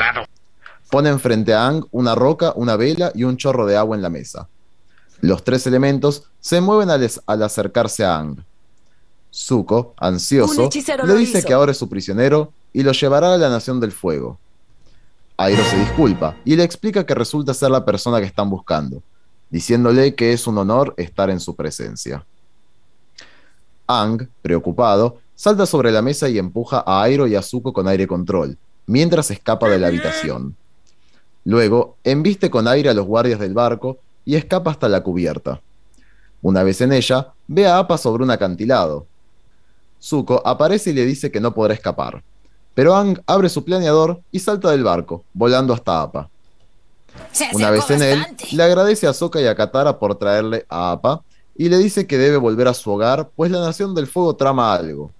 Ponen 0.93 1.19
frente 1.19 1.55
a 1.55 1.65
Aang 1.65 1.87
una 1.89 2.13
roca, 2.13 2.53
una 2.55 2.75
vela 2.75 3.11
y 3.15 3.23
un 3.23 3.35
chorro 3.35 3.65
de 3.65 3.75
agua 3.75 3.95
en 3.95 4.03
la 4.03 4.11
mesa. 4.11 4.47
Los 5.21 5.43
tres 5.43 5.65
elementos 5.65 6.25
se 6.39 6.61
mueven 6.61 6.91
al, 6.91 7.41
acercarse 7.41 8.05
a 8.05 8.17
Aang. 8.17 8.45
Zuko, 9.33 9.95
ansioso, 9.97 10.69
le 11.03 11.15
dice 11.15 11.39
hizo. 11.39 11.47
que 11.47 11.53
ahora 11.53 11.71
es 11.71 11.79
su 11.79 11.89
prisionero 11.89 12.53
y 12.73 12.83
lo 12.83 12.91
llevará 12.91 13.33
a 13.33 13.39
la 13.39 13.49
Nación 13.49 13.79
del 13.79 13.91
Fuego. 13.91 14.37
Airo 15.35 15.63
se 15.63 15.79
disculpa 15.79 16.37
y 16.45 16.55
le 16.55 16.63
explica 16.63 17.03
que 17.03 17.15
resulta 17.15 17.55
ser 17.55 17.71
la 17.71 17.83
persona 17.83 18.19
que 18.19 18.27
están 18.27 18.51
buscando, 18.51 19.01
diciéndole 19.49 20.13
que 20.13 20.31
es 20.31 20.45
un 20.45 20.59
honor 20.59 20.93
estar 20.97 21.31
en 21.31 21.39
su 21.39 21.55
presencia. 21.55 22.23
Aang, 23.87 24.29
preocupado, 24.43 25.17
salta 25.33 25.65
sobre 25.65 25.91
la 25.91 26.03
mesa 26.03 26.29
y 26.29 26.37
empuja 26.37 26.83
a 26.85 27.01
Airo 27.01 27.25
y 27.25 27.33
a 27.33 27.41
Zuko 27.41 27.73
con 27.73 27.87
aire 27.87 28.05
control, 28.05 28.59
mientras 28.85 29.31
escapa 29.31 29.67
de 29.67 29.79
la 29.79 29.87
habitación. 29.87 30.55
Luego, 31.45 31.97
embiste 32.03 32.49
con 32.49 32.67
aire 32.67 32.89
a 32.89 32.93
los 32.93 33.05
guardias 33.05 33.39
del 33.39 33.53
barco 33.53 33.97
y 34.25 34.35
escapa 34.35 34.71
hasta 34.71 34.87
la 34.87 35.03
cubierta. 35.03 35.61
Una 36.41 36.63
vez 36.63 36.81
en 36.81 36.93
ella, 36.93 37.33
ve 37.47 37.67
a 37.67 37.77
Appa 37.77 37.97
sobre 37.97 38.23
un 38.23 38.31
acantilado. 38.31 39.05
Zuko 40.01 40.41
aparece 40.45 40.91
y 40.91 40.93
le 40.93 41.05
dice 41.05 41.31
que 41.31 41.39
no 41.39 41.53
podrá 41.53 41.73
escapar, 41.73 42.21
pero 42.73 42.95
Aang 42.95 43.21
abre 43.25 43.49
su 43.49 43.63
planeador 43.63 44.21
y 44.31 44.39
salta 44.39 44.71
del 44.71 44.83
barco, 44.83 45.23
volando 45.33 45.73
hasta 45.73 46.01
Appa. 46.01 46.29
Se 47.31 47.47
Una 47.53 47.69
vez 47.69 47.89
en 47.91 48.01
él, 48.01 48.25
le 48.51 48.63
agradece 48.63 49.07
a 49.07 49.13
Sokka 49.13 49.39
y 49.39 49.45
a 49.45 49.55
Katara 49.55 49.99
por 49.99 50.15
traerle 50.15 50.65
a 50.67 50.91
Appa 50.91 51.23
y 51.55 51.69
le 51.69 51.77
dice 51.77 52.07
que 52.07 52.17
debe 52.17 52.37
volver 52.37 52.67
a 52.67 52.73
su 52.73 52.91
hogar, 52.91 53.29
pues 53.35 53.51
la 53.51 53.61
Nación 53.61 53.93
del 53.93 54.07
Fuego 54.07 54.35
trama 54.35 54.73
algo. 54.73 55.11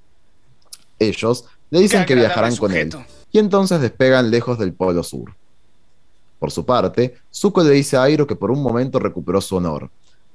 Ellos 1.00 1.46
le 1.70 1.80
dicen 1.80 2.06
que 2.06 2.16
viajarán 2.16 2.56
con 2.56 2.74
él, 2.74 2.94
y 3.32 3.40
entonces 3.40 3.82
despegan 3.82 4.32
lejos 4.32 4.58
del 4.58 4.74
Polo 4.74 5.04
Sur. 5.04 5.34
Por 6.44 6.52
su 6.52 6.66
parte, 6.66 7.16
Zuko 7.34 7.64
le 7.64 7.70
dice 7.70 7.96
a 7.96 8.04
Airo 8.04 8.28
que 8.28 8.36
por 8.36 8.52
un 8.52 8.62
momento 8.62 9.00
recuperó 9.00 9.40
su 9.40 9.56
honor, 9.56 9.90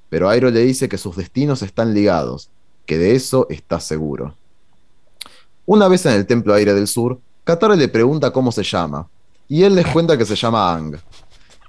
pero 0.08 0.30
Airo 0.30 0.50
le 0.50 0.60
dice 0.60 0.88
que 0.88 0.96
sus 0.96 1.14
destinos 1.16 1.60
están 1.60 1.92
ligados, 1.92 2.48
que 2.86 2.96
de 2.96 3.14
eso 3.14 3.46
está 3.50 3.78
seguro. 3.78 4.34
Una 5.66 5.86
vez 5.86 6.06
en 6.06 6.12
el 6.12 6.26
Templo 6.26 6.54
Aire 6.54 6.72
del 6.72 6.88
Sur, 6.88 7.20
Katara 7.44 7.76
le 7.76 7.88
pregunta 7.88 8.30
cómo 8.30 8.50
se 8.52 8.62
llama, 8.62 9.06
y 9.48 9.64
él 9.64 9.74
les 9.74 9.86
cuenta 9.86 10.16
que 10.16 10.24
se 10.24 10.34
llama 10.34 10.72
Ang, 10.72 10.96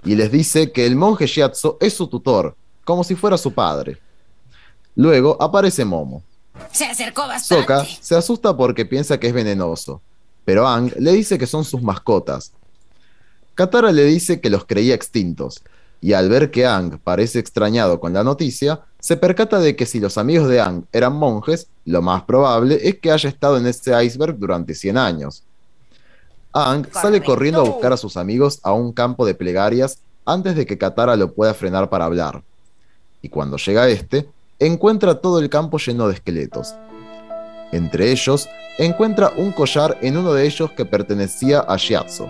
y 0.05 0.15
les 0.15 0.31
dice 0.31 0.71
que 0.71 0.85
el 0.85 0.95
monje 0.95 1.27
Shiatsu 1.27 1.75
es 1.81 1.93
su 1.93 2.07
tutor, 2.07 2.55
como 2.85 3.03
si 3.03 3.15
fuera 3.15 3.37
su 3.37 3.53
padre. 3.53 3.97
Luego 4.95 5.35
aparece 5.43 5.83
Momo. 5.83 6.23
Se 6.71 6.85
acercó 6.85 7.27
bastante. 7.27 7.61
Sokka 7.61 7.85
se 7.99 8.15
asusta 8.15 8.55
porque 8.55 8.85
piensa 8.85 9.19
que 9.19 9.27
es 9.27 9.33
venenoso, 9.33 10.01
pero 10.45 10.65
Ang 10.65 10.93
le 10.97 11.11
dice 11.11 11.37
que 11.37 11.45
son 11.45 11.65
sus 11.65 11.81
mascotas. 11.81 12.53
Katara 13.59 13.91
le 13.91 14.05
dice 14.05 14.39
que 14.39 14.49
los 14.49 14.63
creía 14.63 14.95
extintos, 14.95 15.61
y 15.99 16.13
al 16.13 16.29
ver 16.29 16.49
que 16.49 16.65
Ang 16.65 16.97
parece 16.97 17.39
extrañado 17.39 17.99
con 17.99 18.13
la 18.13 18.23
noticia, 18.23 18.79
se 19.01 19.17
percata 19.17 19.59
de 19.59 19.75
que 19.75 19.85
si 19.85 19.99
los 19.99 20.17
amigos 20.17 20.47
de 20.47 20.61
Ang 20.61 20.85
eran 20.93 21.11
monjes, 21.17 21.67
lo 21.83 22.01
más 22.01 22.23
probable 22.23 22.79
es 22.81 22.99
que 22.99 23.11
haya 23.11 23.27
estado 23.27 23.57
en 23.57 23.67
este 23.67 23.91
iceberg 24.01 24.37
durante 24.37 24.73
100 24.73 24.97
años. 24.97 25.43
Ang 26.53 26.87
sale 26.93 27.21
corriendo 27.21 27.59
a 27.59 27.65
buscar 27.65 27.91
a 27.91 27.97
sus 27.97 28.15
amigos 28.15 28.61
a 28.63 28.71
un 28.71 28.93
campo 28.93 29.25
de 29.25 29.35
plegarias 29.35 29.99
antes 30.23 30.55
de 30.55 30.65
que 30.65 30.77
Katara 30.77 31.17
lo 31.17 31.33
pueda 31.33 31.53
frenar 31.53 31.89
para 31.89 32.05
hablar. 32.05 32.41
Y 33.21 33.27
cuando 33.27 33.57
llega 33.57 33.83
a 33.83 33.89
este, 33.89 34.29
encuentra 34.57 35.15
todo 35.15 35.37
el 35.37 35.49
campo 35.49 35.79
lleno 35.79 36.07
de 36.07 36.13
esqueletos. 36.13 36.75
Entre 37.73 38.09
ellos, 38.09 38.47
encuentra 38.77 39.33
un 39.35 39.51
collar 39.51 39.97
en 40.01 40.15
uno 40.15 40.31
de 40.31 40.45
ellos 40.45 40.71
que 40.71 40.85
pertenecía 40.85 41.59
a 41.59 41.75
Shiatsu, 41.75 42.25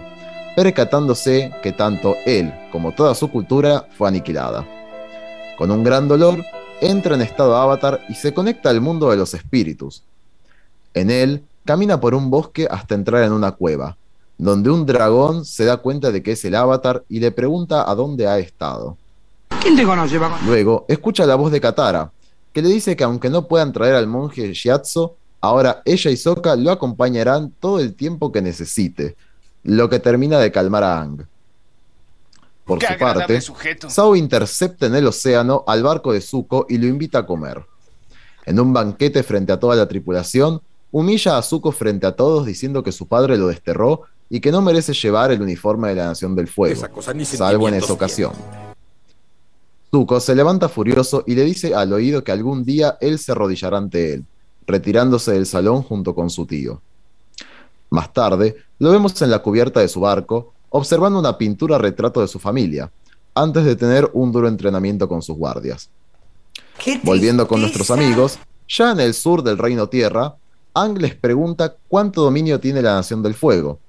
percatándose 0.60 1.54
que 1.64 1.72
tanto 1.72 2.18
él 2.26 2.54
como 2.70 2.92
toda 2.92 3.16
su 3.16 3.32
cultura 3.32 3.88
fue 3.98 4.10
aniquilada. 4.10 4.68
Con 5.58 5.72
un 5.72 5.86
gran 5.86 6.10
dolor, 6.10 6.44
entra 6.82 7.16
en 7.16 7.22
estado 7.22 7.56
avatar 7.56 8.02
y 8.10 8.16
se 8.16 8.34
conecta 8.34 8.70
al 8.70 8.82
mundo 8.82 9.10
de 9.10 9.16
los 9.16 9.34
espíritus. 9.34 10.04
En 10.94 11.12
él, 11.12 11.46
camina 11.64 12.02
por 12.02 12.14
un 12.14 12.30
bosque 12.30 12.68
hasta 12.70 12.94
entrar 12.94 13.24
en 13.24 13.32
una 13.32 13.54
cueva, 13.54 13.96
donde 14.38 14.70
un 14.70 14.86
dragón 14.86 15.46
se 15.46 15.64
da 15.64 15.78
cuenta 15.78 16.12
de 16.12 16.22
que 16.22 16.34
es 16.34 16.44
el 16.44 16.56
avatar 16.56 17.06
y 17.08 17.22
le 17.22 17.32
pregunta 17.32 17.90
a 17.90 17.96
dónde 17.96 18.28
ha 18.28 18.38
estado. 18.38 18.98
¿Quién 19.62 19.78
te 19.78 19.86
conoce, 19.86 20.20
papá? 20.20 20.42
Luego, 20.46 20.84
escucha 20.90 21.26
la 21.26 21.36
voz 21.36 21.54
de 21.54 21.62
Katara, 21.62 22.12
que 22.52 22.62
le 22.62 22.68
dice 22.68 22.98
que 22.98 23.06
aunque 23.06 23.30
no 23.30 23.48
puedan 23.48 23.72
traer 23.72 23.96
al 23.96 24.08
monje 24.08 24.52
Shiatsu, 24.54 25.14
ahora 25.40 25.82
ella 25.86 26.12
y 26.12 26.18
Sokka 26.18 26.58
lo 26.58 26.70
acompañarán 26.70 27.54
todo 27.62 27.80
el 27.80 27.96
tiempo 27.96 28.34
que 28.34 28.42
necesite, 28.42 29.16
lo 29.70 29.90
que 29.90 30.00
termina 30.00 30.40
de 30.40 30.52
calmar 30.52 30.84
a 30.84 31.00
Ang. 31.02 31.26
Por 32.66 32.80
Qué 32.80 32.88
su 32.88 33.00
parte, 33.00 33.42
sujeto. 33.42 33.90
Sao 33.90 34.16
intercepta 34.16 34.88
en 34.88 34.96
el 34.96 35.08
océano 35.08 35.64
al 35.68 35.84
barco 35.84 36.14
de 36.14 36.22
Zuko 36.22 36.66
y 36.70 36.78
lo 36.78 36.88
invita 36.88 37.20
a 37.20 37.26
comer. 37.26 37.66
En 38.46 38.60
un 38.60 38.74
banquete 38.74 39.24
frente 39.24 39.52
a 39.52 39.60
toda 39.60 39.76
la 39.76 39.88
tripulación, 39.88 40.62
humilla 40.92 41.38
a 41.38 41.42
Zuko 41.42 41.72
frente 41.72 42.08
a 42.08 42.16
todos 42.16 42.46
diciendo 42.46 42.84
que 42.84 42.92
su 42.92 43.08
padre 43.08 43.38
lo 43.38 43.48
desterró 43.48 44.04
y 44.30 44.40
que 44.40 44.52
no 44.52 44.62
merece 44.62 44.94
llevar 44.94 45.32
el 45.32 45.42
uniforme 45.42 45.90
de 45.90 45.96
la 45.96 46.06
Nación 46.06 46.36
del 46.36 46.48
Fuego, 46.48 46.74
Esa 46.74 46.90
cosa 46.90 47.14
ni 47.14 47.26
salvo 47.26 47.68
en 47.68 47.76
esa 47.76 47.94
ocasión. 47.94 48.34
Zuko 49.92 50.20
se 50.20 50.36
levanta 50.36 50.70
furioso 50.70 51.24
y 51.26 51.34
le 51.34 51.44
dice 51.44 51.74
al 51.74 51.92
oído 51.94 52.24
que 52.24 52.32
algún 52.32 52.64
día 52.64 52.98
él 53.02 53.18
se 53.18 53.32
arrodillará 53.32 53.78
ante 53.78 54.14
él, 54.14 54.26
retirándose 54.68 55.32
del 55.32 55.48
salón 55.48 55.82
junto 55.82 56.14
con 56.14 56.30
su 56.30 56.46
tío. 56.46 56.82
Más 57.90 58.14
tarde, 58.14 58.56
lo 58.78 58.92
vemos 58.92 59.22
en 59.22 59.32
la 59.32 59.40
cubierta 59.40 59.80
de 59.80 59.88
su 59.88 60.02
barco, 60.02 60.54
observando 60.70 61.20
una 61.20 61.38
pintura 61.38 61.78
retrato 61.78 62.22
de 62.22 62.28
su 62.28 62.40
familia, 62.40 62.92
antes 63.34 63.64
de 63.66 63.76
tener 63.76 64.10
un 64.14 64.32
duro 64.32 64.48
entrenamiento 64.48 65.08
con 65.08 65.22
sus 65.22 65.38
guardias. 65.38 65.90
Volviendo 67.04 67.48
con 67.48 67.62
nuestros 67.62 67.92
amigos, 67.92 68.40
ya 68.68 68.92
en 68.92 69.00
el 69.00 69.14
sur 69.14 69.44
del 69.44 69.58
Reino 69.58 69.90
Tierra, 69.90 70.36
Ang 70.74 71.00
les 71.00 71.16
pregunta 71.16 71.76
cuánto 71.88 72.22
dominio 72.22 72.60
tiene 72.60 72.82
la 72.82 72.94
Nación 72.94 73.24
del 73.24 73.34
Fuego, 73.34 73.80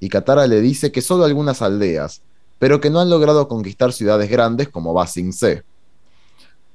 y 0.00 0.08
Katara 0.08 0.46
le 0.46 0.60
dice 0.60 0.90
que 0.90 1.00
solo 1.00 1.24
algunas 1.24 1.62
aldeas, 1.62 2.22
pero 2.58 2.80
que 2.80 2.90
no 2.90 3.00
han 3.00 3.08
logrado 3.08 3.46
conquistar 3.48 3.92
ciudades 3.92 4.28
grandes 4.28 4.68
como 4.68 4.92
Ba 4.92 5.06
Sing 5.06 5.32
Se. 5.32 5.62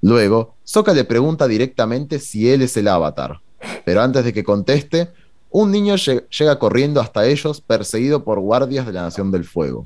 Luego, 0.01 0.55
Sokka 0.63 0.93
le 0.93 1.03
pregunta 1.03 1.47
directamente 1.47 2.19
si 2.19 2.49
él 2.49 2.61
es 2.61 2.77
el 2.77 2.88
avatar, 2.88 3.41
pero 3.84 4.01
antes 4.01 4.23
de 4.23 4.34
que 4.34 4.43
conteste, 4.43 5.09
un 5.52 5.72
niño 5.72 5.95
lle- 5.95 6.28
llega 6.30 6.60
corriendo 6.60 7.02
hasta 7.02 7.26
ellos 7.26 7.62
perseguido 7.62 8.24
por 8.24 8.39
guardias 8.39 8.86
de 8.86 8.93
la 8.93 9.04
Nación 9.04 9.32
del 9.32 9.45
Fuego. 9.45 9.86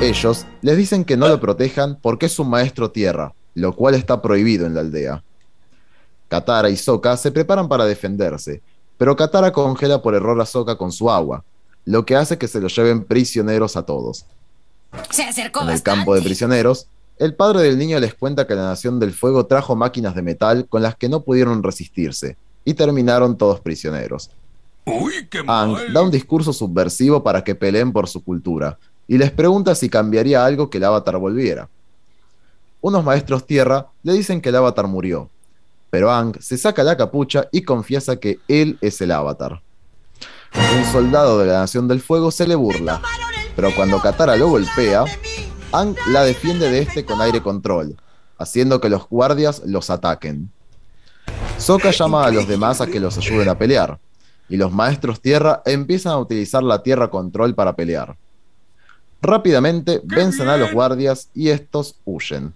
Ellos 0.00 0.46
les 0.62 0.76
dicen 0.76 1.04
que 1.04 1.16
no 1.16 1.28
lo 1.28 1.40
protejan 1.40 1.98
porque 2.00 2.26
es 2.26 2.38
un 2.38 2.48
maestro 2.48 2.90
tierra, 2.90 3.34
lo 3.54 3.74
cual 3.74 3.94
está 3.94 4.22
prohibido 4.22 4.66
en 4.66 4.74
la 4.74 4.80
aldea. 4.80 5.22
Katara 6.28 6.70
y 6.70 6.76
Sokka 6.76 7.16
se 7.16 7.32
preparan 7.32 7.68
para 7.68 7.84
defenderse, 7.84 8.62
pero 8.96 9.16
Katara 9.16 9.52
congela 9.52 10.00
por 10.00 10.14
error 10.14 10.40
a 10.40 10.46
Sokka 10.46 10.76
con 10.78 10.92
su 10.92 11.10
agua, 11.10 11.44
lo 11.84 12.06
que 12.06 12.14
hace 12.16 12.38
que 12.38 12.48
se 12.48 12.60
los 12.60 12.74
lleven 12.76 13.04
prisioneros 13.04 13.76
a 13.76 13.82
todos. 13.84 14.24
Se 15.10 15.24
acercó 15.24 15.60
En 15.60 15.66
el 15.68 15.72
bastante. 15.74 15.98
campo 15.98 16.14
de 16.14 16.22
prisioneros, 16.22 16.86
el 17.18 17.34
padre 17.34 17.62
del 17.62 17.76
niño 17.76 17.98
les 17.98 18.14
cuenta 18.14 18.46
que 18.46 18.54
la 18.54 18.64
Nación 18.64 18.98
del 19.00 19.12
Fuego 19.12 19.44
trajo 19.46 19.76
máquinas 19.76 20.14
de 20.14 20.22
metal 20.22 20.66
con 20.68 20.82
las 20.82 20.94
que 20.94 21.08
no 21.08 21.20
pudieron 21.20 21.62
resistirse, 21.62 22.36
y 22.64 22.74
terminaron 22.74 23.36
todos 23.36 23.60
prisioneros. 23.60 24.30
Uy, 24.90 25.26
qué 25.30 25.42
Ang 25.46 25.92
da 25.92 26.02
un 26.02 26.10
discurso 26.10 26.52
subversivo 26.52 27.22
para 27.22 27.44
que 27.44 27.54
peleen 27.54 27.92
por 27.92 28.08
su 28.08 28.22
cultura, 28.24 28.78
y 29.06 29.18
les 29.18 29.30
pregunta 29.30 29.74
si 29.74 29.88
cambiaría 29.88 30.44
algo 30.44 30.70
que 30.70 30.78
el 30.78 30.84
avatar 30.84 31.16
volviera. 31.18 31.68
Unos 32.80 33.04
maestros 33.04 33.46
tierra 33.46 33.88
le 34.02 34.12
dicen 34.12 34.40
que 34.40 34.48
el 34.48 34.56
avatar 34.56 34.86
murió, 34.86 35.28
pero 35.90 36.10
Ang 36.10 36.40
se 36.40 36.56
saca 36.56 36.82
la 36.82 36.96
capucha 36.96 37.48
y 37.52 37.62
confiesa 37.62 38.16
que 38.16 38.38
él 38.48 38.78
es 38.80 39.00
el 39.00 39.10
avatar. 39.10 39.60
Un 40.54 40.84
soldado 40.90 41.38
de 41.38 41.46
la 41.46 41.60
Nación 41.60 41.86
del 41.86 42.00
Fuego 42.00 42.30
se 42.30 42.46
le 42.46 42.54
burla, 42.54 43.00
pero 43.54 43.74
cuando 43.74 44.00
Katara 44.00 44.36
lo 44.36 44.48
golpea, 44.48 45.04
Ang 45.72 45.94
la 46.08 46.24
defiende 46.24 46.70
de 46.70 46.80
este 46.80 47.04
con 47.04 47.20
aire 47.20 47.42
control, 47.42 47.96
haciendo 48.38 48.80
que 48.80 48.88
los 48.88 49.08
guardias 49.08 49.62
los 49.64 49.90
ataquen. 49.90 50.50
Sokka 51.58 51.90
llama 51.90 52.24
a 52.24 52.30
los 52.30 52.48
demás 52.48 52.80
a 52.80 52.86
que 52.86 52.98
los 52.98 53.18
ayuden 53.18 53.48
a 53.48 53.58
pelear, 53.58 53.98
y 54.50 54.56
los 54.56 54.72
maestros 54.72 55.20
tierra 55.20 55.62
empiezan 55.64 56.12
a 56.12 56.18
utilizar 56.18 56.62
la 56.62 56.82
tierra 56.82 57.08
control 57.08 57.54
para 57.54 57.74
pelear. 57.74 58.16
Rápidamente 59.22 60.00
vencen 60.04 60.48
a 60.48 60.56
los 60.56 60.72
guardias 60.72 61.28
y 61.34 61.48
estos 61.50 61.94
huyen. 62.04 62.52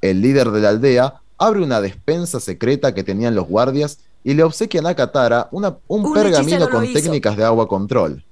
El 0.00 0.20
líder 0.20 0.50
de 0.50 0.60
la 0.60 0.68
aldea 0.70 1.14
abre 1.38 1.62
una 1.62 1.80
despensa 1.80 2.40
secreta 2.40 2.94
que 2.94 3.02
tenían 3.04 3.34
los 3.34 3.46
guardias 3.46 3.98
y 4.24 4.34
le 4.34 4.42
obsequian 4.44 4.86
a 4.86 4.94
Katara 4.94 5.48
una- 5.50 5.76
un, 5.88 6.06
Un 6.06 6.14
pergamino 6.14 6.68
con 6.70 6.84
hizo. 6.84 6.94
técnicas 6.94 7.36
de 7.36 7.44
agua 7.44 7.66
control. 7.68 8.22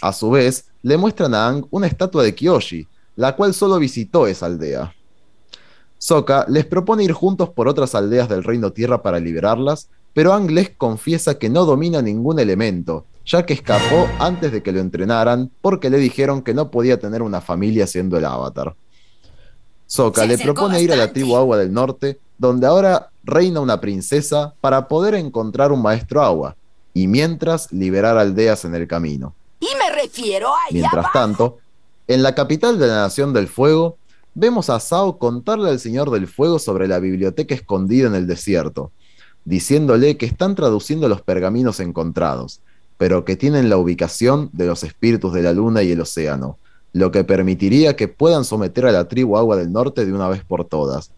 A 0.00 0.12
su 0.12 0.30
vez, 0.30 0.66
le 0.82 0.96
muestran 0.96 1.34
a 1.34 1.46
Aang 1.46 1.66
una 1.70 1.86
estatua 1.86 2.22
de 2.22 2.34
Kyoshi, 2.34 2.86
la 3.16 3.34
cual 3.34 3.54
solo 3.54 3.78
visitó 3.78 4.26
esa 4.26 4.46
aldea. 4.46 4.94
Sokka 5.98 6.44
les 6.48 6.66
propone 6.66 7.04
ir 7.04 7.12
juntos 7.12 7.48
por 7.48 7.66
otras 7.68 7.94
aldeas 7.94 8.28
del 8.28 8.44
Reino 8.44 8.70
Tierra 8.72 9.02
para 9.02 9.18
liberarlas, 9.18 9.88
pero 10.14 10.32
Aang 10.32 10.50
les 10.50 10.70
confiesa 10.70 11.38
que 11.38 11.50
no 11.50 11.66
domina 11.66 12.00
ningún 12.00 12.38
elemento, 12.38 13.04
ya 13.26 13.44
que 13.44 13.52
escapó 13.52 14.08
antes 14.18 14.52
de 14.52 14.62
que 14.62 14.72
lo 14.72 14.80
entrenaran 14.80 15.50
porque 15.60 15.90
le 15.90 15.98
dijeron 15.98 16.42
que 16.42 16.54
no 16.54 16.70
podía 16.70 16.98
tener 16.98 17.20
una 17.20 17.40
familia 17.40 17.86
siendo 17.86 18.16
el 18.16 18.24
avatar. 18.24 18.74
Sokka 19.86 20.24
le 20.24 20.38
propone 20.38 20.80
ir 20.80 20.92
a 20.92 20.96
la 20.96 21.12
tribu 21.12 21.36
Agua 21.36 21.58
del 21.58 21.72
Norte, 21.72 22.18
donde 22.38 22.66
ahora 22.66 23.10
reina 23.22 23.60
una 23.60 23.80
princesa, 23.80 24.54
para 24.60 24.88
poder 24.88 25.14
encontrar 25.14 25.72
un 25.72 25.82
maestro 25.82 26.22
agua, 26.22 26.56
y 26.92 27.06
mientras 27.06 27.72
liberar 27.72 28.16
aldeas 28.16 28.64
en 28.64 28.74
el 28.74 28.86
camino. 28.86 29.34
Y 29.60 29.68
me 29.78 30.02
refiero 30.02 30.48
a 30.48 30.58
Mientras 30.70 31.12
tanto, 31.12 31.58
en 32.06 32.22
la 32.22 32.34
capital 32.34 32.78
de 32.78 32.86
la 32.86 32.96
Nación 32.96 33.32
del 33.32 33.48
Fuego, 33.48 33.96
vemos 34.34 34.68
a 34.68 34.80
Sao 34.80 35.18
contarle 35.18 35.70
al 35.70 35.80
Señor 35.80 36.10
del 36.10 36.26
Fuego 36.28 36.58
sobre 36.58 36.86
la 36.86 36.98
biblioteca 36.98 37.54
escondida 37.54 38.08
en 38.08 38.14
el 38.14 38.26
desierto, 38.26 38.90
diciéndole 39.44 40.16
que 40.16 40.26
están 40.26 40.54
traduciendo 40.54 41.08
los 41.08 41.22
pergaminos 41.22 41.80
encontrados, 41.80 42.60
pero 42.96 43.24
que 43.24 43.36
tienen 43.36 43.68
la 43.68 43.76
ubicación 43.76 44.50
de 44.52 44.66
los 44.66 44.84
espíritus 44.84 45.32
de 45.32 45.42
la 45.42 45.52
luna 45.52 45.82
y 45.82 45.92
el 45.92 46.00
océano, 46.00 46.58
lo 46.92 47.10
que 47.10 47.24
permitiría 47.24 47.96
que 47.96 48.08
puedan 48.08 48.44
someter 48.44 48.86
a 48.86 48.92
la 48.92 49.08
tribu 49.08 49.36
Agua 49.36 49.56
del 49.56 49.72
Norte 49.72 50.06
de 50.06 50.12
una 50.12 50.28
vez 50.28 50.44
por 50.44 50.64
todas. 50.64 51.10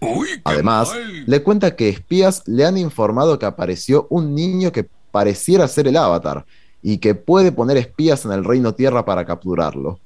Uy, 0.00 0.28
Además, 0.44 0.90
mal. 0.90 1.24
le 1.26 1.42
cuenta 1.42 1.74
que 1.74 1.88
espías 1.88 2.42
le 2.46 2.64
han 2.64 2.78
informado 2.78 3.38
que 3.38 3.46
apareció 3.46 4.06
un 4.10 4.34
niño 4.34 4.70
que 4.70 4.88
pareciera 5.10 5.66
ser 5.68 5.88
el 5.88 5.96
avatar 5.96 6.44
y 6.82 6.98
que 6.98 7.14
puede 7.14 7.50
poner 7.50 7.76
espías 7.78 8.24
en 8.24 8.32
el 8.32 8.44
reino 8.44 8.74
tierra 8.74 9.04
para 9.04 9.24
capturarlo. 9.24 9.98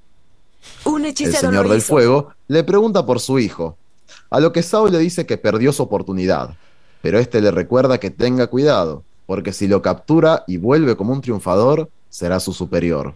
Un 0.85 1.03
El 1.03 1.11
hechicero 1.11 1.51
señor 1.51 1.68
del 1.68 1.83
fuego 1.83 2.31
le 2.49 2.64
pregunta 2.64 3.05
por 3.05 3.21
su 3.21 3.39
hijo, 3.39 3.77
a 4.31 4.41
lo 4.41 4.53
que 4.53 4.62
Sao 4.62 4.89
le 4.89 4.99
dice 4.99 5.27
que 5.27 5.37
perdió 5.37 5.73
su 5.73 5.83
oportunidad, 5.83 6.57
pero 7.03 7.19
este 7.19 7.41
le 7.41 7.51
recuerda 7.51 7.99
que 7.99 8.11
tenga 8.11 8.47
cuidado, 8.47 9.03
porque 9.27 9.53
si 9.53 9.69
lo 9.69 9.83
captura 9.83 10.45
y 10.47 10.57
vuelve 10.57 10.97
como 10.97 11.13
un 11.13 11.21
triunfador, 11.21 11.89
será 12.09 12.41
su 12.41 12.53
superior. 12.53 13.15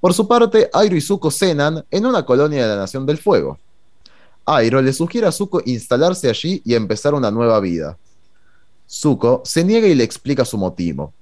Por 0.00 0.12
su 0.14 0.28
parte, 0.28 0.68
Airo 0.72 0.96
y 0.96 1.00
Zuko 1.00 1.30
cenan 1.30 1.84
en 1.90 2.06
una 2.06 2.24
colonia 2.24 2.62
de 2.62 2.68
la 2.68 2.76
Nación 2.76 3.06
del 3.06 3.18
Fuego. 3.18 3.58
Airo 4.44 4.82
le 4.82 4.92
sugiere 4.92 5.26
a 5.26 5.32
Zuko 5.32 5.62
instalarse 5.64 6.28
allí 6.28 6.60
y 6.64 6.74
empezar 6.74 7.14
una 7.14 7.30
nueva 7.30 7.58
vida. 7.60 7.96
Zuko 8.88 9.42
se 9.44 9.64
niega 9.64 9.88
y 9.88 9.94
le 9.94 10.04
explica 10.04 10.44
su 10.44 10.58
motivo. 10.58 11.12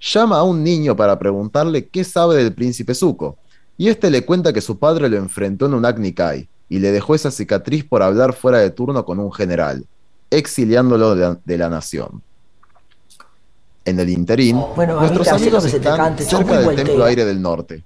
Llama 0.00 0.38
a 0.38 0.42
un 0.42 0.64
niño 0.64 0.96
para 0.96 1.18
preguntarle 1.18 1.86
qué 1.86 2.02
sabe 2.02 2.36
del 2.36 2.52
príncipe 2.52 2.94
Zuko, 2.94 3.36
y 3.76 3.88
este 3.88 4.10
le 4.10 4.24
cuenta 4.24 4.52
que 4.52 4.60
su 4.60 4.78
padre 4.78 5.08
lo 5.08 5.16
enfrentó 5.16 5.66
en 5.66 5.74
un 5.74 5.84
Agni 5.84 6.12
Kai 6.12 6.48
y 6.68 6.78
le 6.78 6.92
dejó 6.92 7.14
esa 7.14 7.30
cicatriz 7.30 7.84
por 7.84 8.02
hablar 8.02 8.32
fuera 8.32 8.58
de 8.58 8.70
turno 8.70 9.04
con 9.04 9.18
un 9.18 9.32
general, 9.32 9.84
exiliándolo 10.38 11.14
de 11.14 11.20
la, 11.20 11.38
de 11.44 11.58
la 11.58 11.68
nación. 11.68 12.22
En 13.84 14.00
el 14.00 14.08
interín, 14.08 14.62
Bueno, 14.74 14.98
nuestros 14.98 15.28
amigos 15.28 15.64
están 15.66 15.96
cante, 15.96 16.24
cerca 16.24 16.60
del. 16.60 16.76
Templo 16.76 17.04
Aire 17.04 17.24
del 17.24 17.40
Norte. 17.40 17.84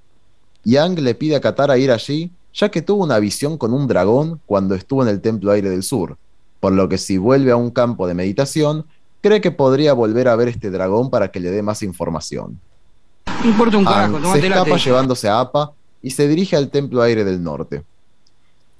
Yang 0.65 1.01
le 1.01 1.15
pide 1.15 1.37
a 1.37 1.41
Katara 1.41 1.77
ir 1.79 1.91
allí, 1.91 2.31
ya 2.55 2.71
que 2.71 2.83
tuvo 2.83 3.05
una 3.05 3.19
visión 3.19 3.59
con 3.59 3.73
un 3.73 3.87
dragón 3.87 4.41
cuando 4.47 4.75
estuvo 4.75 5.03
en 5.03 5.09
el 5.09 5.21
Templo 5.21 5.51
Aire 5.51 5.71
del 5.71 5.83
Sur, 5.83 6.17
por 6.61 6.73
lo 6.73 6.89
que 6.89 6.99
si 6.99 7.19
vuelve 7.19 7.51
a 7.51 7.57
un 7.57 7.71
campo 7.71 8.07
de 8.07 8.15
meditación, 8.15 8.87
cree 9.21 9.41
que 9.41 9.51
podría 9.51 9.93
volver 9.93 10.29
a 10.29 10.37
ver 10.37 10.49
este 10.49 10.71
dragón 10.71 11.11
para 11.11 11.31
que 11.31 11.41
le 11.41 11.51
dé 11.51 11.63
más 11.63 11.83
información. 11.83 12.61
No 13.43 13.51
importa 13.51 13.77
un 13.77 13.85
carajo, 13.85 14.17
Aang 14.17 14.41
se 14.41 14.47
escapa 14.47 14.77
llevándose 14.77 15.29
a 15.29 15.41
Appa 15.41 15.73
y 16.03 16.11
se 16.11 16.29
dirige 16.29 16.57
al 16.57 16.71
Templo 16.71 17.03
Aire 17.03 17.25
del 17.25 17.43
Norte. 17.43 17.83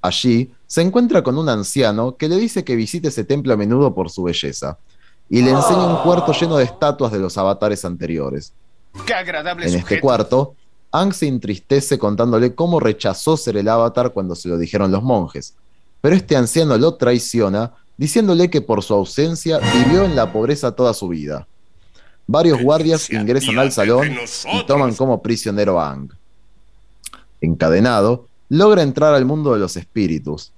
Allí 0.01 0.51
se 0.65 0.81
encuentra 0.81 1.23
con 1.23 1.37
un 1.37 1.49
anciano 1.49 2.15
que 2.15 2.29
le 2.29 2.37
dice 2.37 2.63
que 2.63 2.75
visite 2.75 3.09
ese 3.09 3.23
templo 3.23 3.53
a 3.53 3.57
menudo 3.57 3.93
por 3.93 4.09
su 4.09 4.23
belleza 4.23 4.77
y 5.29 5.41
le 5.41 5.51
enseña 5.51 5.85
un 5.85 6.03
cuarto 6.03 6.31
lleno 6.31 6.57
de 6.57 6.63
estatuas 6.63 7.11
de 7.11 7.19
los 7.19 7.37
avatares 7.37 7.85
anteriores. 7.85 8.53
Qué 9.05 9.13
agradable 9.13 9.67
En 9.67 9.75
este 9.75 9.99
cuarto, 10.01 10.55
Aang 10.91 11.13
se 11.13 11.27
entristece 11.27 11.99
contándole 11.99 12.55
cómo 12.55 12.79
rechazó 12.79 13.37
ser 13.37 13.57
el 13.57 13.67
avatar 13.67 14.11
cuando 14.11 14.35
se 14.35 14.49
lo 14.49 14.57
dijeron 14.57 14.91
los 14.91 15.03
monjes, 15.03 15.53
pero 16.01 16.15
este 16.15 16.35
anciano 16.35 16.77
lo 16.77 16.95
traiciona 16.95 17.73
diciéndole 17.97 18.49
que 18.49 18.61
por 18.61 18.81
su 18.81 18.93
ausencia 18.93 19.59
vivió 19.59 20.03
en 20.03 20.15
la 20.15 20.31
pobreza 20.31 20.71
toda 20.71 20.93
su 20.93 21.09
vida. 21.09 21.45
Varios 22.25 22.61
guardias 22.61 23.09
ingresan 23.09 23.59
al 23.59 23.71
salón 23.71 24.17
y 24.53 24.65
toman 24.65 24.95
como 24.95 25.21
prisionero 25.21 25.79
a 25.79 25.89
Aang. 25.89 26.09
Encadenado, 27.41 28.28
logra 28.49 28.81
entrar 28.81 29.13
al 29.13 29.25
mundo 29.25 29.53
de 29.53 29.59
los 29.59 29.77
espíritus. 29.77 30.51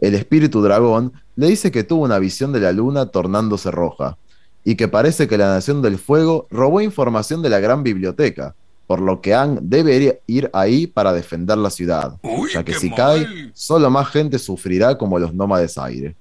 El 0.00 0.14
espíritu 0.14 0.62
dragón 0.62 1.12
le 1.36 1.48
dice 1.48 1.70
que 1.70 1.84
tuvo 1.84 2.04
una 2.04 2.18
visión 2.18 2.52
de 2.52 2.60
la 2.60 2.72
luna 2.72 3.06
tornándose 3.06 3.70
roja, 3.70 4.16
y 4.64 4.76
que 4.76 4.88
parece 4.88 5.28
que 5.28 5.38
la 5.38 5.48
Nación 5.48 5.82
del 5.82 5.98
Fuego 5.98 6.46
robó 6.50 6.80
información 6.80 7.42
de 7.42 7.48
la 7.48 7.58
gran 7.58 7.82
biblioteca, 7.82 8.54
por 8.86 9.00
lo 9.00 9.20
que 9.20 9.34
Aang 9.34 9.58
debe 9.62 10.22
ir 10.26 10.50
ahí 10.52 10.86
para 10.86 11.12
defender 11.12 11.58
la 11.58 11.70
ciudad, 11.70 12.16
Uy, 12.22 12.50
ya 12.52 12.64
que 12.64 12.74
si 12.74 12.88
mal. 12.88 12.96
cae, 12.96 13.26
solo 13.54 13.90
más 13.90 14.08
gente 14.08 14.38
sufrirá 14.38 14.96
como 14.96 15.18
los 15.18 15.34
nómades 15.34 15.78
aire. 15.78 16.16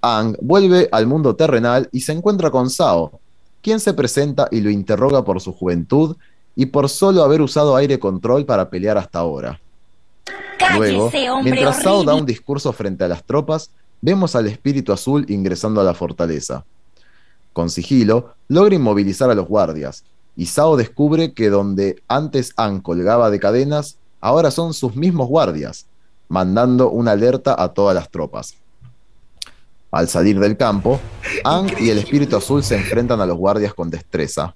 Aang 0.00 0.36
vuelve 0.40 0.88
al 0.92 1.06
mundo 1.06 1.34
terrenal 1.34 1.88
y 1.92 2.00
se 2.00 2.12
encuentra 2.12 2.50
con 2.50 2.68
Sao, 2.70 3.20
quien 3.62 3.80
se 3.80 3.94
presenta 3.94 4.48
y 4.50 4.60
lo 4.60 4.70
interroga 4.70 5.24
por 5.24 5.40
su 5.40 5.52
juventud 5.52 6.16
y 6.54 6.66
por 6.66 6.88
solo 6.88 7.22
haber 7.22 7.40
usado 7.40 7.74
aire 7.76 7.98
control 7.98 8.44
para 8.44 8.68
pelear 8.68 8.98
hasta 8.98 9.18
ahora. 9.18 9.60
Luego, 10.76 11.10
mientras 11.42 11.82
Sao 11.82 12.04
da 12.04 12.14
un 12.14 12.26
discurso 12.26 12.72
frente 12.72 13.04
a 13.04 13.08
las 13.08 13.24
tropas, 13.24 13.70
vemos 14.00 14.34
al 14.36 14.46
espíritu 14.46 14.92
azul 14.92 15.24
ingresando 15.28 15.80
a 15.80 15.84
la 15.84 15.94
fortaleza. 15.94 16.64
Con 17.52 17.70
sigilo, 17.70 18.34
logra 18.48 18.74
inmovilizar 18.74 19.30
a 19.30 19.34
los 19.34 19.46
guardias, 19.46 20.04
y 20.36 20.46
Sao 20.46 20.76
descubre 20.76 21.32
que 21.32 21.50
donde 21.50 22.02
antes 22.08 22.52
Aang 22.56 22.80
colgaba 22.80 23.30
de 23.30 23.38
cadenas, 23.38 23.96
ahora 24.20 24.50
son 24.50 24.74
sus 24.74 24.96
mismos 24.96 25.28
guardias, 25.28 25.86
mandando 26.28 26.90
una 26.90 27.12
alerta 27.12 27.54
a 27.56 27.72
todas 27.72 27.94
las 27.94 28.10
tropas. 28.10 28.54
Al 29.90 30.08
salir 30.08 30.40
del 30.40 30.56
campo, 30.56 30.98
Aang 31.44 31.70
y 31.78 31.90
el 31.90 31.98
espíritu 31.98 32.36
azul 32.36 32.64
se 32.64 32.76
enfrentan 32.76 33.20
a 33.20 33.26
los 33.26 33.38
guardias 33.38 33.74
con 33.74 33.90
destreza. 33.90 34.54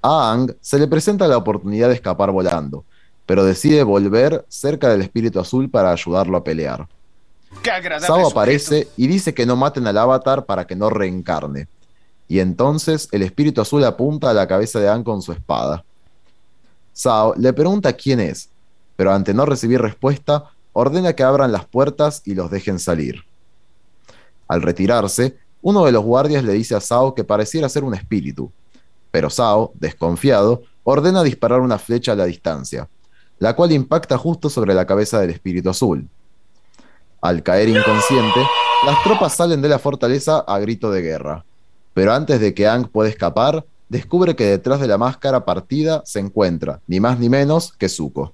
A 0.00 0.30
Aang 0.30 0.54
se 0.60 0.78
le 0.78 0.86
presenta 0.86 1.26
la 1.26 1.36
oportunidad 1.36 1.88
de 1.88 1.94
escapar 1.94 2.30
volando, 2.30 2.84
pero 3.26 3.44
decide 3.44 3.82
volver 3.82 4.44
cerca 4.48 4.88
del 4.88 5.02
espíritu 5.02 5.40
azul 5.40 5.70
para 5.70 5.90
ayudarlo 5.90 6.36
a 6.36 6.44
pelear. 6.44 6.86
Sao 8.00 8.20
sujeto. 8.20 8.28
aparece 8.28 8.88
y 8.96 9.06
dice 9.06 9.32
que 9.32 9.46
no 9.46 9.56
maten 9.56 9.86
al 9.86 9.96
avatar 9.96 10.44
para 10.44 10.66
que 10.66 10.76
no 10.76 10.90
reencarne. 10.90 11.68
Y 12.28 12.40
entonces 12.40 13.08
el 13.12 13.22
espíritu 13.22 13.60
azul 13.60 13.84
apunta 13.84 14.30
a 14.30 14.34
la 14.34 14.46
cabeza 14.46 14.80
de 14.80 14.88
Aang 14.88 15.04
con 15.04 15.22
su 15.22 15.32
espada. 15.32 15.84
Sao 16.92 17.34
le 17.36 17.52
pregunta 17.52 17.92
quién 17.92 18.20
es, 18.20 18.48
pero 18.96 19.12
ante 19.12 19.34
no 19.34 19.46
recibir 19.46 19.80
respuesta, 19.80 20.50
ordena 20.72 21.14
que 21.14 21.22
abran 21.22 21.52
las 21.52 21.64
puertas 21.64 22.22
y 22.24 22.34
los 22.34 22.50
dejen 22.50 22.78
salir. 22.78 23.24
Al 24.48 24.62
retirarse, 24.62 25.36
uno 25.62 25.84
de 25.84 25.92
los 25.92 26.04
guardias 26.04 26.44
le 26.44 26.52
dice 26.52 26.74
a 26.74 26.80
Sao 26.80 27.14
que 27.14 27.24
pareciera 27.24 27.68
ser 27.68 27.84
un 27.84 27.94
espíritu, 27.94 28.52
pero 29.10 29.30
Sao, 29.30 29.72
desconfiado, 29.74 30.62
ordena 30.82 31.22
disparar 31.22 31.60
una 31.60 31.78
flecha 31.78 32.12
a 32.12 32.16
la 32.16 32.26
distancia, 32.26 32.88
la 33.44 33.54
cual 33.54 33.72
impacta 33.72 34.16
justo 34.16 34.48
sobre 34.48 34.72
la 34.72 34.86
cabeza 34.86 35.20
del 35.20 35.28
espíritu 35.28 35.68
azul. 35.68 36.08
Al 37.20 37.42
caer 37.42 37.68
inconsciente, 37.68 38.40
las 38.86 39.02
tropas 39.02 39.36
salen 39.36 39.60
de 39.60 39.68
la 39.68 39.78
fortaleza 39.78 40.38
a 40.38 40.58
grito 40.60 40.90
de 40.90 41.02
guerra. 41.02 41.44
Pero 41.92 42.14
antes 42.14 42.40
de 42.40 42.54
que 42.54 42.66
Aang 42.66 42.88
pueda 42.88 43.10
escapar, 43.10 43.66
descubre 43.90 44.34
que 44.34 44.46
detrás 44.46 44.80
de 44.80 44.86
la 44.86 44.96
máscara 44.96 45.44
partida 45.44 46.00
se 46.06 46.20
encuentra, 46.20 46.80
ni 46.86 47.00
más 47.00 47.18
ni 47.18 47.28
menos, 47.28 47.74
que 47.74 47.90
Zuko. 47.90 48.32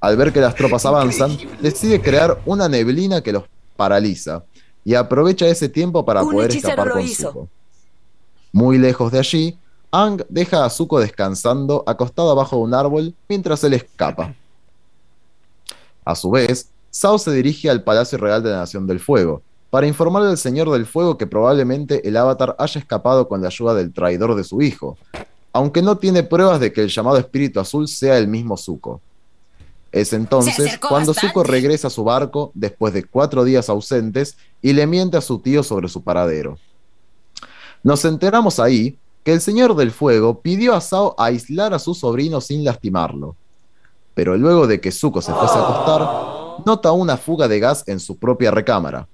Al 0.00 0.16
ver 0.16 0.32
que 0.32 0.40
las 0.40 0.54
tropas 0.54 0.86
avanzan, 0.86 1.36
decide 1.60 2.00
crear 2.00 2.40
una 2.46 2.66
neblina 2.66 3.20
que 3.20 3.34
los 3.34 3.44
paraliza 3.76 4.42
y 4.86 4.94
aprovecha 4.94 5.46
ese 5.48 5.68
tiempo 5.68 6.06
para 6.06 6.22
Un 6.22 6.32
poder 6.32 6.50
escapar 6.52 6.92
con 6.92 7.02
hizo. 7.02 7.28
Zuko. 7.28 7.48
Muy 8.52 8.78
lejos 8.78 9.12
de 9.12 9.18
allí, 9.18 9.58
Aang 9.90 10.22
deja 10.28 10.64
a 10.64 10.70
Zuko 10.70 11.00
descansando 11.00 11.82
acostado 11.86 12.30
abajo 12.30 12.56
de 12.56 12.62
un 12.62 12.74
árbol 12.74 13.14
mientras 13.28 13.64
él 13.64 13.74
escapa. 13.74 14.34
A 16.04 16.14
su 16.14 16.30
vez, 16.30 16.68
Sao 16.90 17.18
se 17.18 17.32
dirige 17.32 17.70
al 17.70 17.82
Palacio 17.82 18.18
Real 18.18 18.42
de 18.42 18.50
la 18.50 18.58
Nación 18.58 18.86
del 18.86 19.00
Fuego, 19.00 19.42
para 19.70 19.86
informarle 19.86 20.30
al 20.30 20.38
Señor 20.38 20.70
del 20.70 20.86
Fuego 20.86 21.18
que 21.18 21.26
probablemente 21.26 22.06
el 22.08 22.16
Avatar 22.16 22.56
haya 22.58 22.80
escapado 22.80 23.28
con 23.28 23.42
la 23.42 23.48
ayuda 23.48 23.74
del 23.74 23.92
traidor 23.92 24.34
de 24.34 24.44
su 24.44 24.62
hijo, 24.62 24.96
aunque 25.52 25.82
no 25.82 25.98
tiene 25.98 26.22
pruebas 26.22 26.60
de 26.60 26.72
que 26.72 26.82
el 26.82 26.88
llamado 26.88 27.18
Espíritu 27.18 27.60
Azul 27.60 27.88
sea 27.88 28.16
el 28.18 28.28
mismo 28.28 28.56
Zuko. 28.56 29.00
Es 29.92 30.12
entonces 30.12 30.78
cuando 30.78 31.12
bastante. 31.12 31.28
Zuko 31.28 31.44
regresa 31.44 31.88
a 31.88 31.90
su 31.90 32.04
barco 32.04 32.52
después 32.54 32.92
de 32.92 33.04
cuatro 33.04 33.44
días 33.44 33.68
ausentes 33.68 34.36
y 34.60 34.72
le 34.74 34.86
miente 34.86 35.16
a 35.16 35.22
su 35.22 35.38
tío 35.38 35.62
sobre 35.62 35.88
su 35.88 36.02
paradero. 36.02 36.58
Nos 37.82 38.04
enteramos 38.04 38.60
ahí 38.60 38.98
que 39.28 39.34
el 39.34 39.42
Señor 39.42 39.76
del 39.76 39.90
Fuego 39.90 40.40
pidió 40.40 40.74
a 40.74 40.80
Sao 40.80 41.14
aislar 41.18 41.74
a 41.74 41.78
su 41.78 41.94
sobrino 41.94 42.40
sin 42.40 42.64
lastimarlo. 42.64 43.36
Pero 44.14 44.38
luego 44.38 44.66
de 44.66 44.80
que 44.80 44.90
Zuko 44.90 45.20
se 45.20 45.34
fuese 45.34 45.52
a 45.52 45.68
acostar, 45.68 46.64
nota 46.64 46.92
una 46.92 47.18
fuga 47.18 47.46
de 47.46 47.60
gas 47.60 47.84
en 47.88 48.00
su 48.00 48.16
propia 48.16 48.50
recámara. 48.50 49.06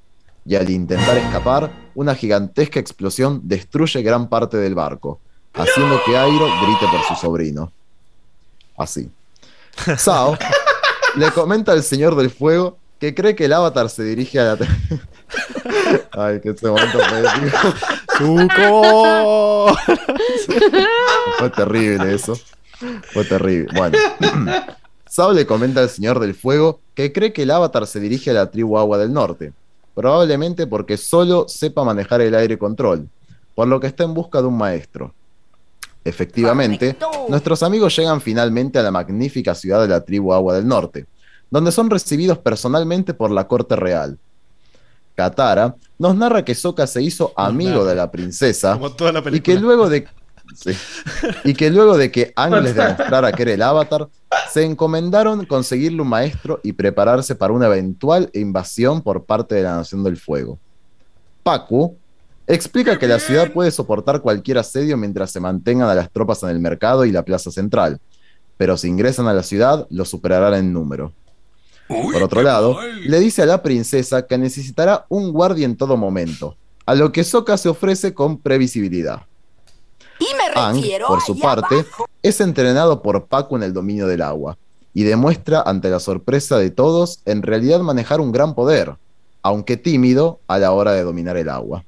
Y 0.46 0.54
al 0.54 0.70
intentar 0.70 1.16
escapar, 1.16 1.68
una 1.96 2.14
gigantesca 2.14 2.78
explosión 2.78 3.40
destruye 3.42 4.02
gran 4.02 4.28
parte 4.28 4.56
del 4.56 4.76
barco, 4.76 5.18
haciendo 5.52 6.00
que 6.06 6.16
Airo 6.16 6.46
grite 6.62 6.86
por 6.92 7.02
su 7.08 7.16
sobrino. 7.20 7.72
Así. 8.76 9.10
Sao 9.98 10.38
le 11.16 11.32
comenta 11.32 11.72
al 11.72 11.82
Señor 11.82 12.14
del 12.14 12.30
Fuego 12.30 12.78
que 13.05 13.14
cree 13.14 13.36
que 13.36 13.44
el 13.44 13.52
avatar 13.52 13.90
se 13.90 14.02
dirige 14.02 14.40
a 14.40 14.55
la... 14.55 14.59
Ay, 16.12 16.40
que 16.40 16.50
ese 16.50 16.68
momento 16.68 16.98
poético. 16.98 17.74
¡Zuko! 18.16 19.76
Fue 21.38 21.50
terrible 21.50 22.14
eso. 22.14 22.38
Fue 23.12 23.24
terrible. 23.26 23.68
Bueno. 23.76 23.98
Sao 25.07 25.32
le 25.34 25.44
comenta 25.44 25.80
al 25.80 25.90
Señor 25.90 26.18
del 26.18 26.34
Fuego 26.34 26.80
que 26.94 27.12
cree 27.12 27.34
que 27.34 27.42
el 27.42 27.50
avatar 27.50 27.86
se 27.86 28.00
dirige 28.00 28.30
a 28.30 28.34
la 28.34 28.50
tribu 28.50 28.78
Agua 28.78 28.96
del 28.96 29.12
Norte, 29.12 29.52
probablemente 29.94 30.66
porque 30.66 30.96
solo 30.96 31.46
sepa 31.46 31.84
manejar 31.84 32.22
el 32.22 32.34
aire 32.34 32.57
control, 32.57 33.09
por 33.55 33.68
lo 33.68 33.78
que 33.80 33.86
está 33.86 34.05
en 34.05 34.14
busca 34.14 34.40
de 34.40 34.48
un 34.48 34.57
maestro. 34.57 35.12
Efectivamente, 36.05 36.96
nuestros 37.28 37.62
amigos 37.62 37.94
llegan 37.96 38.20
finalmente 38.20 38.78
a 38.78 38.82
la 38.82 38.90
magnífica 38.90 39.55
ciudad 39.55 39.82
de 39.82 39.88
la 39.88 40.00
tribu 40.05 40.32
Agua 40.32 40.55
del 40.55 40.66
Norte, 40.66 41.07
donde 41.51 41.72
son 41.72 41.90
recibidos 41.90 42.38
personalmente 42.38 43.14
por 43.14 43.30
la 43.30 43.47
corte 43.47 43.76
real. 43.76 44.18
Katara 45.14 45.76
nos 45.99 46.16
narra 46.16 46.45
que 46.45 46.55
Sokka 46.55 46.86
se 46.86 47.03
hizo 47.03 47.32
amigo 47.36 47.84
de 47.84 47.95
la 47.95 48.11
princesa 48.11 48.78
la 48.78 49.22
y 49.32 49.40
que 49.40 49.55
luego 49.55 49.88
de 49.88 50.07
sí. 50.57 50.72
y 51.45 51.55
que 51.55 51.70
luego 51.70 51.97
de 51.97 52.11
que 52.11 52.32
Aang 52.36 52.62
les 52.62 52.74
demostrara 52.74 53.32
que 53.32 53.42
era 53.42 53.53
el 53.53 53.62
avatar, 53.62 54.09
se 54.53 54.64
encomendaron 54.64 55.47
conseguirle 55.47 56.03
un 56.03 56.09
maestro 56.09 56.61
y 56.62 56.72
prepararse 56.72 57.34
para 57.34 57.53
una 57.53 57.66
eventual 57.66 58.30
invasión 58.34 59.01
por 59.03 59.24
parte 59.24 59.55
de 59.55 59.62
la 59.62 59.76
Nación 59.76 60.03
del 60.03 60.16
Fuego. 60.16 60.59
Pacu 61.42 61.97
explica 62.47 62.99
que 62.99 63.07
la 63.07 63.18
ciudad 63.18 63.53
puede 63.53 63.70
soportar 63.70 64.20
cualquier 64.20 64.59
asedio 64.59 64.97
mientras 64.97 65.30
se 65.30 65.40
mantengan 65.40 65.88
a 65.88 65.95
las 65.95 66.11
tropas 66.11 66.42
en 66.42 66.51
el 66.51 66.59
mercado 66.59 67.05
y 67.05 67.12
la 67.12 67.24
plaza 67.24 67.51
central, 67.51 68.01
pero 68.57 68.76
si 68.76 68.88
ingresan 68.88 69.28
a 69.28 69.32
la 69.32 69.42
ciudad, 69.42 69.86
lo 69.90 70.05
superarán 70.05 70.55
en 70.55 70.72
número. 70.72 71.12
Por 71.89 72.22
otro 72.22 72.43
lado, 72.43 72.78
le 72.82 73.20
dice 73.20 73.43
a 73.43 73.47
la 73.47 73.62
princesa 73.62 74.26
que 74.26 74.39
necesitará 74.39 75.05
un 75.09 75.32
guardia 75.32 75.66
en 75.66 75.76
todo 75.76 75.97
momento, 75.97 76.57
a 76.87 76.95
lo 76.95 77.12
que 77.12 77.24
Sokka 77.24 77.57
se 77.57 77.68
ofrece 77.68 78.14
con 78.14 78.39
previsibilidad. 78.39 79.22
Y 80.18 80.26
me 80.37 80.61
Aang, 80.61 80.76
refiero 80.76 81.09
por 81.09 81.20
su 81.20 81.39
parte, 81.39 81.74
abajo. 81.80 82.07
es 82.22 82.41
entrenado 82.41 83.03
por 83.03 83.26
Paco 83.26 83.57
en 83.57 83.64
el 83.64 83.72
dominio 83.72 84.07
del 84.07 84.22
agua 84.22 84.57
y 84.95 85.03
demuestra, 85.03 85.61
ante 85.61 85.91
la 85.91 85.99
sorpresa 85.99 86.57
de 86.57 86.70
todos, 86.70 87.20
en 87.24 87.43
realidad 87.43 87.80
manejar 87.80 88.20
un 88.20 88.30
gran 88.32 88.55
poder, 88.55 88.95
aunque 89.43 89.76
tímido 89.76 90.41
a 90.47 90.59
la 90.59 90.72
hora 90.72 90.93
de 90.93 91.03
dominar 91.03 91.37
el 91.37 91.49
agua. 91.49 91.85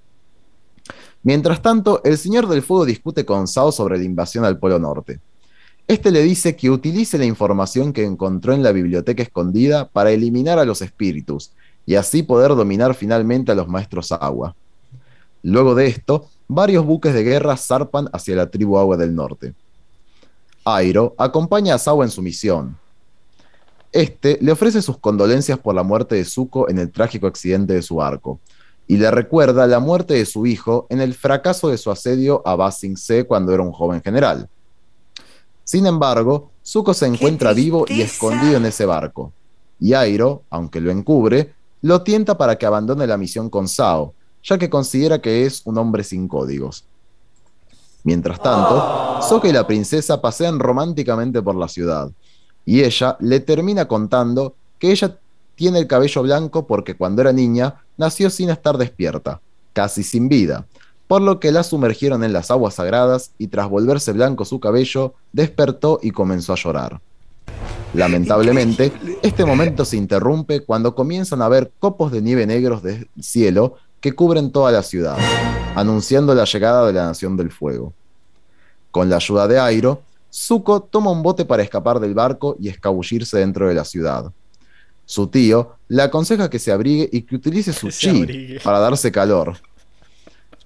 Mientras 1.22 1.62
tanto, 1.62 2.02
el 2.04 2.18
Señor 2.18 2.48
del 2.48 2.62
Fuego 2.62 2.84
discute 2.84 3.24
con 3.24 3.48
Sao 3.48 3.72
sobre 3.72 3.98
la 3.98 4.04
invasión 4.04 4.44
al 4.44 4.58
Polo 4.58 4.78
Norte. 4.78 5.20
Este 5.88 6.10
le 6.10 6.22
dice 6.22 6.56
que 6.56 6.68
utilice 6.68 7.16
la 7.16 7.26
información 7.26 7.92
que 7.92 8.04
encontró 8.04 8.52
en 8.52 8.64
la 8.64 8.72
biblioteca 8.72 9.22
escondida 9.22 9.88
para 9.88 10.10
eliminar 10.10 10.58
a 10.58 10.64
los 10.64 10.82
espíritus 10.82 11.52
y 11.86 11.94
así 11.94 12.24
poder 12.24 12.56
dominar 12.56 12.94
finalmente 12.94 13.52
a 13.52 13.54
los 13.54 13.68
maestros 13.68 14.10
agua. 14.10 14.56
Luego 15.44 15.76
de 15.76 15.86
esto, 15.86 16.28
varios 16.48 16.84
buques 16.84 17.14
de 17.14 17.22
guerra 17.22 17.56
zarpan 17.56 18.08
hacia 18.12 18.34
la 18.34 18.50
tribu 18.50 18.78
Agua 18.78 18.96
del 18.96 19.14
Norte. 19.14 19.54
Airo 20.64 21.14
acompaña 21.18 21.76
a 21.76 21.78
Sao 21.78 22.02
en 22.02 22.10
su 22.10 22.20
misión. 22.20 22.76
Este 23.92 24.38
le 24.40 24.50
ofrece 24.50 24.82
sus 24.82 24.98
condolencias 24.98 25.60
por 25.60 25.76
la 25.76 25.84
muerte 25.84 26.16
de 26.16 26.24
Zuko 26.24 26.68
en 26.68 26.80
el 26.80 26.90
trágico 26.90 27.28
accidente 27.28 27.74
de 27.74 27.82
su 27.82 27.96
barco, 27.96 28.40
y 28.88 28.96
le 28.96 29.08
recuerda 29.12 29.68
la 29.68 29.78
muerte 29.78 30.14
de 30.14 30.26
su 30.26 30.46
hijo 30.46 30.88
en 30.90 31.00
el 31.00 31.14
fracaso 31.14 31.68
de 31.68 31.78
su 31.78 31.92
asedio 31.92 32.42
a 32.44 32.56
Ba 32.56 32.72
Sing 32.72 32.96
Se 32.96 33.24
cuando 33.24 33.54
era 33.54 33.62
un 33.62 33.70
joven 33.70 34.02
general. 34.02 34.48
Sin 35.66 35.84
embargo, 35.84 36.52
Zuko 36.64 36.94
se 36.94 37.06
encuentra 37.06 37.52
vivo 37.52 37.86
y 37.88 38.00
escondido 38.00 38.56
en 38.56 38.66
ese 38.66 38.86
barco, 38.86 39.32
y 39.80 39.94
Airo, 39.94 40.44
aunque 40.48 40.80
lo 40.80 40.92
encubre, 40.92 41.54
lo 41.82 42.02
tienta 42.02 42.38
para 42.38 42.56
que 42.56 42.66
abandone 42.66 43.04
la 43.04 43.16
misión 43.16 43.50
con 43.50 43.66
Sao, 43.66 44.14
ya 44.44 44.58
que 44.58 44.70
considera 44.70 45.20
que 45.20 45.44
es 45.44 45.62
un 45.64 45.76
hombre 45.76 46.04
sin 46.04 46.28
códigos. 46.28 46.84
Mientras 48.04 48.40
tanto, 48.40 49.20
Sokka 49.28 49.48
y 49.48 49.52
la 49.52 49.66
princesa 49.66 50.22
pasean 50.22 50.60
románticamente 50.60 51.42
por 51.42 51.56
la 51.56 51.66
ciudad, 51.66 52.12
y 52.64 52.84
ella 52.84 53.16
le 53.18 53.40
termina 53.40 53.88
contando 53.88 54.54
que 54.78 54.92
ella 54.92 55.18
tiene 55.56 55.80
el 55.80 55.88
cabello 55.88 56.22
blanco 56.22 56.64
porque 56.64 56.96
cuando 56.96 57.22
era 57.22 57.32
niña 57.32 57.82
nació 57.96 58.30
sin 58.30 58.50
estar 58.50 58.78
despierta, 58.78 59.40
casi 59.72 60.04
sin 60.04 60.28
vida, 60.28 60.64
por 61.08 61.22
lo 61.22 61.38
que 61.38 61.52
la 61.52 61.62
sumergieron 61.62 62.24
en 62.24 62.32
las 62.32 62.50
aguas 62.50 62.74
sagradas 62.74 63.30
y 63.38 63.48
tras 63.48 63.68
volverse 63.68 64.12
blanco 64.12 64.44
su 64.44 64.60
cabello, 64.60 65.14
despertó 65.32 66.00
y 66.02 66.10
comenzó 66.10 66.52
a 66.52 66.56
llorar. 66.56 67.00
Lamentablemente, 67.94 68.92
este 69.22 69.44
momento 69.44 69.84
se 69.84 69.96
interrumpe 69.96 70.60
cuando 70.60 70.94
comienzan 70.94 71.42
a 71.42 71.48
ver 71.48 71.70
copos 71.78 72.12
de 72.12 72.20
nieve 72.20 72.46
negros 72.46 72.82
del 72.82 73.08
cielo 73.20 73.76
que 74.00 74.12
cubren 74.12 74.50
toda 74.50 74.72
la 74.72 74.82
ciudad, 74.82 75.16
anunciando 75.74 76.34
la 76.34 76.44
llegada 76.44 76.86
de 76.86 76.92
la 76.92 77.06
Nación 77.06 77.36
del 77.36 77.50
Fuego. 77.50 77.94
Con 78.90 79.08
la 79.08 79.16
ayuda 79.16 79.48
de 79.48 79.58
Airo, 79.58 80.02
Zuko 80.32 80.82
toma 80.82 81.10
un 81.10 81.22
bote 81.22 81.44
para 81.44 81.62
escapar 81.62 82.00
del 82.00 82.14
barco 82.14 82.56
y 82.60 82.68
escabullirse 82.68 83.38
dentro 83.38 83.68
de 83.68 83.74
la 83.74 83.84
ciudad. 83.84 84.32
Su 85.06 85.28
tío 85.28 85.76
le 85.88 86.02
aconseja 86.02 86.50
que 86.50 86.58
se 86.58 86.72
abrigue 86.72 87.08
y 87.10 87.22
que 87.22 87.36
utilice 87.36 87.72
su 87.72 87.90
chi 87.90 88.58
para 88.62 88.80
darse 88.80 89.12
calor. 89.12 89.56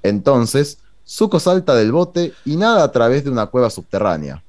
Entonces, 0.02 0.78
Zuko 1.06 1.40
salta 1.40 1.74
del 1.74 1.92
bote 1.92 2.32
y 2.44 2.56
nada 2.56 2.84
a 2.84 2.92
través 2.92 3.24
de 3.24 3.30
una 3.30 3.46
cueva 3.46 3.70
subterránea. 3.70 4.42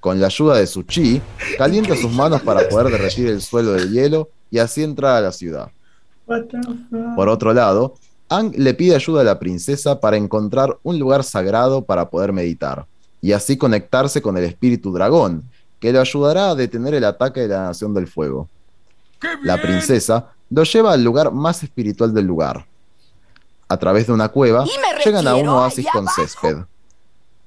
Con 0.00 0.20
la 0.20 0.26
ayuda 0.26 0.56
de 0.56 0.66
su 0.66 0.82
chi, 0.82 1.22
calienta 1.56 1.96
sus 1.96 2.12
manos 2.12 2.42
para 2.42 2.68
poder 2.68 2.92
derretir 2.92 3.28
el 3.28 3.40
suelo 3.40 3.72
del 3.72 3.90
hielo 3.90 4.28
y 4.50 4.58
así 4.58 4.82
entrar 4.82 5.16
a 5.16 5.20
la 5.22 5.32
ciudad. 5.32 5.70
Por 7.16 7.28
otro 7.28 7.54
lado, 7.54 7.94
Aang 8.28 8.52
le 8.56 8.74
pide 8.74 8.94
ayuda 8.94 9.22
a 9.22 9.24
la 9.24 9.38
princesa 9.38 10.00
para 10.00 10.16
encontrar 10.16 10.76
un 10.82 10.98
lugar 10.98 11.24
sagrado 11.24 11.82
para 11.82 12.08
poder 12.08 12.32
meditar, 12.32 12.86
y 13.20 13.32
así 13.32 13.56
conectarse 13.56 14.22
con 14.22 14.36
el 14.36 14.44
espíritu 14.44 14.92
dragón, 14.92 15.44
que 15.80 15.92
le 15.92 15.98
ayudará 15.98 16.50
a 16.50 16.54
detener 16.54 16.94
el 16.94 17.04
ataque 17.04 17.40
de 17.40 17.48
la 17.48 17.64
Nación 17.64 17.92
del 17.92 18.06
Fuego. 18.06 18.48
La 19.42 19.60
princesa 19.60 20.32
lo 20.50 20.64
lleva 20.64 20.92
al 20.92 21.02
lugar 21.02 21.32
más 21.32 21.62
espiritual 21.62 22.12
del 22.12 22.26
lugar. 22.26 22.66
A 23.68 23.76
través 23.78 24.06
de 24.06 24.12
una 24.12 24.28
cueva, 24.28 24.64
llegan 25.04 25.26
a 25.26 25.34
un 25.36 25.48
oasis 25.48 25.86
con 25.92 26.02
abajo. 26.08 26.22
césped. 26.22 26.56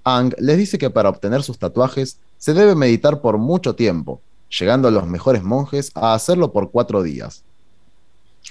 Aang 0.04 0.34
les 0.40 0.58
dice 0.58 0.78
que 0.78 0.90
para 0.90 1.10
obtener 1.10 1.44
sus 1.44 1.60
tatuajes 1.60 2.18
se 2.38 2.54
debe 2.54 2.76
meditar 2.76 3.22
por 3.22 3.38
mucho 3.38 3.76
tiempo, 3.76 4.22
llegando 4.50 4.88
a 4.88 4.92
los 4.92 5.06
mejores 5.06 5.44
monjes 5.44 5.92
a 5.96 6.14
hacerlo 6.14 6.52
por 6.52 6.72
cuatro 6.72 7.04
días. 7.04 7.44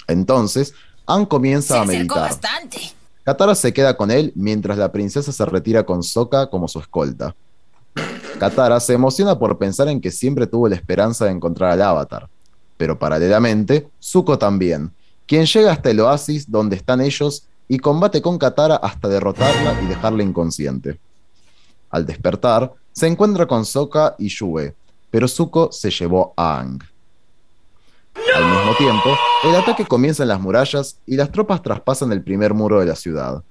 Entonces, 0.07 0.75
Aang 1.07 1.27
comienza 1.27 1.75
Se 1.75 1.81
a 1.81 1.85
meditar. 1.85 2.19
bastante. 2.31 2.93
Katara 3.25 3.55
se 3.55 3.73
queda 3.73 3.97
con 3.97 4.11
él 4.11 4.33
mientras 4.37 4.79
la 4.79 4.93
princesa 4.93 5.33
se 5.33 5.45
retira 5.47 5.85
con 5.85 6.03
Sokka 6.03 6.49
como 6.49 6.69
su 6.69 6.79
escolta. 6.79 7.35
Katara 8.39 8.79
se 8.79 8.93
emociona 8.93 9.39
por 9.39 9.59
pensar 9.59 9.89
en 9.89 10.01
que 10.01 10.11
siempre 10.11 10.47
tuvo 10.47 10.69
la 10.69 10.77
esperanza 10.77 11.25
de 11.25 11.31
encontrar 11.33 11.73
al 11.73 11.83
Avatar, 11.83 12.29
pero 12.77 12.99
paralelamente, 12.99 13.89
Zuko 14.01 14.39
también, 14.39 14.93
quien 15.27 15.47
llega 15.47 15.73
hasta 15.73 15.91
el 15.91 16.01
oasis 16.01 16.51
donde 16.51 16.77
están 16.77 17.01
ellos 17.01 17.49
y 17.69 17.79
combate 17.79 18.23
con 18.23 18.39
Katara 18.39 18.77
hasta 18.77 19.09
derrotarla 19.09 19.81
y 19.83 19.87
dejarla 19.87 20.23
inconsciente. 20.23 20.99
Al 21.91 22.07
despertar, 22.07 22.73
se 22.93 23.07
encuentra 23.07 23.47
con 23.47 23.65
Sokka 23.65 24.15
y 24.19 24.29
Yue, 24.29 24.75
pero 25.11 25.29
Zuko 25.29 25.71
se 25.73 25.91
llevó 25.91 26.33
a 26.37 26.59
Aang. 26.59 26.81
Al 28.35 28.45
mismo 28.45 28.75
tiempo, 28.77 29.11
el 29.45 29.55
ataque 29.55 29.85
comienza 29.85 30.23
en 30.23 30.31
las 30.31 30.41
murallas 30.41 30.99
y 31.07 31.17
las 31.17 31.31
tropas 31.31 31.63
traspasan 31.63 32.13
el 32.13 32.23
primer 32.23 32.55
muro 32.55 32.81
de 32.81 32.87
la 32.87 32.97
ciudad. 32.97 33.43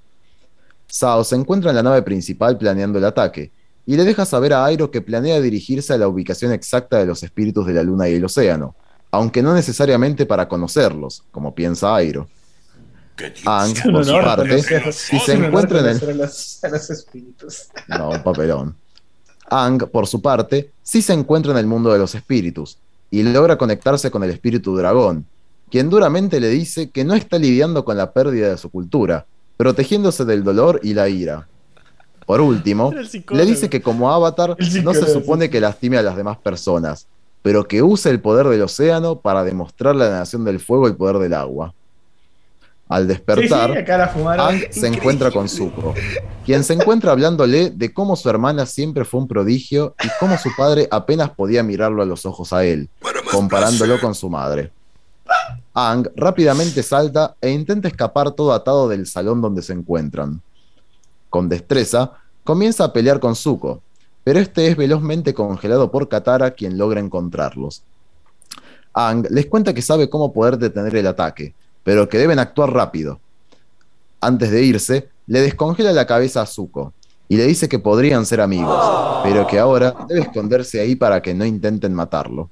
Sao 0.88 1.24
se 1.24 1.36
encuentra 1.36 1.72
en 1.72 1.76
la 1.76 1.84
nave 1.84 2.02
principal 2.02 2.58
planeando 2.58 2.98
el 2.98 3.06
ataque 3.06 3.52
y 3.86 3.96
le 3.96 4.04
deja 4.04 4.26
saber 4.26 4.54
a 4.54 4.66
Airo 4.66 4.90
que 4.90 5.02
planea 5.02 5.40
dirigirse 5.40 5.94
a 5.94 5.98
la 5.98 6.08
ubicación 6.08 6.52
exacta 6.52 6.98
de 6.98 7.06
los 7.06 7.22
espíritus 7.24 7.66
de 7.68 7.74
la 7.74 7.84
luna 7.84 8.10
y 8.10 8.16
el 8.16 8.26
océano, 8.26 8.76
aunque 9.12 9.44
no 9.44 9.54
necesariamente 9.54 10.26
para 10.26 10.48
conocerlos, 10.48 11.24
como 11.32 11.54
piensa 11.54 11.96
Airo. 11.96 12.28
Un 13.46 13.94
por 13.94 14.06
su 14.06 14.12
parte, 14.14 14.92
si 14.92 15.20
se 15.20 15.34
encuentra 15.34 15.80
en 15.80 15.86
el, 15.88 16.10
a 16.10 16.14
los, 16.14 16.90
espíritus. 16.90 17.68
no, 17.88 18.10
un 18.10 18.24
papelón. 18.24 18.76
Aang, 19.50 19.78
por 19.90 20.08
su 20.08 20.22
parte, 20.22 20.72
sí 20.84 21.02
se 21.02 21.14
encuentra 21.14 21.52
en 21.52 21.60
el 21.60 21.68
mundo 21.68 21.94
de 21.94 22.00
los 22.00 22.14
espíritus 22.16 22.78
y 23.12 23.24
logra 23.24 23.58
conectarse 23.58 24.12
con 24.12 24.24
el 24.24 24.32
espíritu 24.32 24.76
dragón, 24.76 25.26
quien 25.70 25.90
duramente 25.90 26.40
le 26.40 26.50
dice 26.50 26.90
que 26.90 27.06
no 27.06 27.14
está 27.14 27.38
lidiando 27.38 27.86
con 27.86 27.96
la 27.98 28.12
pérdida 28.12 28.50
de 28.50 28.58
su 28.58 28.70
cultura, 28.70 29.26
protegiéndose 29.58 30.26
del 30.26 30.44
dolor 30.44 30.80
y 30.84 30.94
la 30.94 31.08
ira. 31.08 31.48
Por 32.26 32.42
último, 32.42 32.92
le 33.30 33.46
dice 33.46 33.70
que 33.70 33.82
como 33.82 34.12
avatar 34.12 34.58
no 34.84 34.94
se 34.94 35.14
supone 35.14 35.50
que 35.50 35.62
lastime 35.62 35.98
a 35.98 36.02
las 36.02 36.18
demás 36.18 36.38
personas, 36.38 37.08
pero 37.42 37.68
que 37.68 37.84
use 37.84 38.10
el 38.10 38.20
poder 38.20 38.48
del 38.48 38.64
océano 38.64 39.20
para 39.20 39.44
demostrarle 39.44 40.06
a 40.06 40.10
la 40.10 40.20
nación 40.20 40.44
del 40.44 40.60
fuego 40.60 40.88
el 40.88 40.96
poder 40.96 41.20
del 41.20 41.36
agua. 41.36 41.74
Al 42.88 43.08
despertar, 43.08 43.84
sí. 43.84 43.92
Aang 44.38 44.62
se 44.70 44.88
encuentra 44.88 45.32
con 45.32 45.50
Zuko, 45.50 45.96
quien 46.46 46.64
se 46.64 46.74
encuentra 46.74 47.12
hablándole 47.12 47.72
de 47.72 47.92
cómo 47.92 48.16
su 48.16 48.30
hermana 48.30 48.68
siempre 48.68 49.06
fue 49.06 49.22
un 49.22 49.28
prodigio 49.28 49.96
y 50.04 50.08
cómo 50.20 50.38
su 50.38 50.50
padre 50.56 50.88
apenas 50.92 51.32
podía 51.32 51.64
mirarlo 51.64 52.04
a 52.04 52.06
los 52.06 52.28
ojos 52.28 52.54
a 52.54 52.64
él, 52.64 52.88
comparándolo 53.32 54.00
con 54.00 54.14
su 54.14 54.30
madre. 54.30 54.72
Aang 55.74 56.08
rápidamente 56.16 56.84
salta 56.84 57.36
e 57.42 57.50
intenta 57.50 57.88
escapar 57.88 58.32
todo 58.32 58.54
atado 58.54 58.88
del 58.88 59.08
salón 59.08 59.42
donde 59.42 59.64
se 59.64 59.74
encuentran. 59.74 60.42
Con 61.32 61.50
destreza, 61.50 62.12
comienza 62.44 62.84
a 62.84 62.94
pelear 62.94 63.20
con 63.20 63.36
Zuko, 63.36 63.82
pero 64.24 64.40
este 64.40 64.68
es 64.68 64.78
velozmente 64.78 65.34
congelado 65.34 65.90
por 65.90 66.08
Katara 66.08 66.52
quien 66.52 66.78
logra 66.78 67.00
encontrarlos. 67.00 67.82
Aang 68.94 69.26
les 69.32 69.48
cuenta 69.48 69.74
que 69.74 69.82
sabe 69.82 70.08
cómo 70.08 70.32
poder 70.32 70.58
detener 70.60 70.96
el 70.96 71.08
ataque, 71.08 71.54
pero 71.86 72.10
que 72.10 72.18
deben 72.18 72.40
actuar 72.40 72.74
rápido. 72.74 73.20
Antes 74.20 74.50
de 74.50 74.64
irse, 74.64 75.08
le 75.28 75.42
descongela 75.42 75.94
la 75.94 76.08
cabeza 76.08 76.42
a 76.42 76.46
Zuko 76.48 76.94
y 77.30 77.38
le 77.38 77.46
dice 77.46 77.70
que 77.70 77.78
podrían 77.78 78.26
ser 78.26 78.42
amigos, 78.42 79.22
pero 79.24 79.46
que 79.46 79.60
ahora 79.60 79.96
debe 80.10 80.22
esconderse 80.22 80.82
ahí 80.82 80.96
para 80.96 81.22
que 81.22 81.36
no 81.36 81.46
intenten 81.46 81.94
matarlo. 81.94 82.50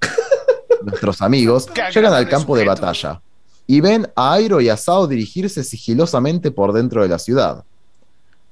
Nuestros 0.82 1.20
amigos 1.20 1.66
llegan 1.92 2.14
al 2.14 2.28
campo 2.28 2.56
de 2.56 2.64
batalla 2.64 3.20
y 3.66 3.80
ven 3.80 4.08
a 4.14 4.34
Airo 4.34 4.60
y 4.60 4.68
a 4.68 4.76
Sao 4.76 5.08
dirigirse 5.08 5.64
sigilosamente 5.64 6.52
por 6.52 6.72
dentro 6.72 7.02
de 7.02 7.08
la 7.08 7.18
ciudad. 7.18 7.64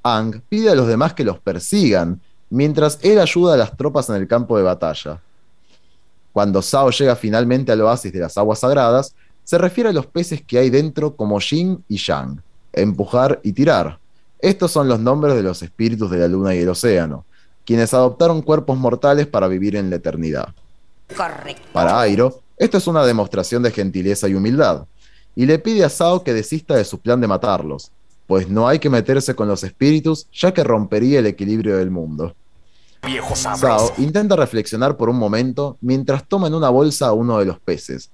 Aang 0.03 0.43
pide 0.49 0.69
a 0.69 0.75
los 0.75 0.89
demás 0.89 1.15
que 1.15 1.23
los 1.23 1.39
persigan, 1.39 2.21
mientras 2.51 2.99
él 3.03 3.21
ayuda 3.21 3.55
a 3.55 3.57
las 3.57 3.77
tropas 3.77 4.09
en 4.09 4.17
el 4.17 4.27
campo 4.27 4.57
de 4.57 4.65
batalla. 4.65 5.21
cuando 6.33 6.61
Sao 6.61 6.91
llega 6.91 7.15
finalmente 7.15 7.71
al 7.71 7.81
oasis 7.83 8.13
de 8.13 8.19
las 8.19 8.37
aguas 8.37 8.59
sagradas, 8.59 9.15
se 9.45 9.59
refiere 9.59 9.91
a 9.91 9.93
los 9.93 10.07
peces 10.07 10.43
que 10.43 10.59
hay 10.59 10.71
dentro 10.71 11.15
como 11.15 11.39
yin 11.39 11.85
y 11.89 11.99
yang, 11.99 12.43
empujar 12.73 13.41
y 13.43 13.53
tirar. 13.53 13.99
Estos 14.41 14.73
son 14.73 14.89
los 14.89 14.99
nombres 14.99 15.35
de 15.35 15.43
los 15.43 15.63
espíritus 15.63 16.11
de 16.11 16.19
la 16.19 16.29
luna 16.29 16.55
y 16.55 16.59
el 16.59 16.69
océano, 16.69 17.25
quienes 17.65 17.95
adoptaron 17.95 18.43
cuerpos 18.43 18.77
mortales 18.79 19.27
para 19.27 19.49
vivir 19.49 19.77
en 19.77 19.91
la 19.91 19.97
eternidad. 19.97 20.49
Correcto. 21.17 21.63
Para 21.73 22.01
Airo, 22.01 22.43
esto 22.57 22.79
es 22.79 22.87
una 22.87 23.05
demostración 23.05 23.63
de 23.63 23.71
gentileza 23.71 24.29
y 24.29 24.35
humildad, 24.35 24.87
y 25.37 25.47
le 25.47 25.59
pide 25.59 25.85
a 25.85 25.89
Sao 25.89 26.23
que 26.23 26.33
desista 26.33 26.77
de 26.77 26.85
su 26.85 26.99
plan 26.99 27.21
de 27.21 27.27
matarlos, 27.27 27.91
pues 28.27 28.49
no 28.49 28.69
hay 28.69 28.79
que 28.79 28.91
meterse 28.91 29.35
con 29.35 29.49
los 29.49 29.65
espíritus 29.65 30.27
ya 30.33 30.53
que 30.55 30.65
rompería 30.65 31.19
el 31.19 31.27
equilibrio 31.27 31.77
del 31.77 31.91
mundo. 31.91 32.35
Viejo 33.05 33.37
Sao 33.37 33.93
intenta 33.99 34.37
reflexionar 34.37 34.97
por 34.97 35.11
un 35.11 35.17
momento 35.17 35.77
mientras 35.81 36.27
toma 36.27 36.47
en 36.47 36.55
una 36.55 36.71
bolsa 36.71 37.09
a 37.09 37.13
uno 37.13 37.39
de 37.39 37.45
los 37.45 37.59
peces, 37.59 38.11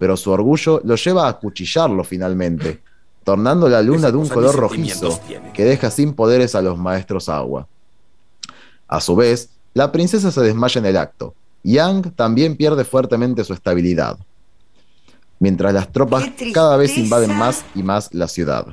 pero 0.00 0.16
su 0.16 0.30
orgullo 0.30 0.80
lo 0.82 0.96
lleva 0.96 1.26
a 1.26 1.28
acuchillarlo 1.28 2.02
finalmente, 2.04 2.80
tornando 3.22 3.68
la 3.68 3.82
luna 3.82 4.10
de 4.10 4.16
un 4.16 4.28
color 4.28 4.56
rojizo 4.56 5.20
que 5.52 5.66
deja 5.66 5.90
sin 5.90 6.14
poderes 6.14 6.54
a 6.54 6.62
los 6.62 6.78
maestros 6.78 7.28
agua. 7.28 7.68
A 8.88 8.98
su 9.02 9.14
vez, 9.14 9.50
la 9.74 9.92
princesa 9.92 10.32
se 10.32 10.40
desmaya 10.40 10.78
en 10.78 10.86
el 10.86 10.96
acto, 10.96 11.34
y 11.62 11.74
Yang 11.74 12.12
también 12.12 12.56
pierde 12.56 12.82
fuertemente 12.84 13.44
su 13.44 13.52
estabilidad, 13.52 14.18
mientras 15.38 15.74
las 15.74 15.92
tropas 15.92 16.30
¡Qué 16.34 16.50
cada 16.50 16.78
vez 16.78 16.96
invaden 16.96 17.36
más 17.36 17.62
y 17.74 17.82
más 17.82 18.08
la 18.14 18.26
ciudad. 18.26 18.68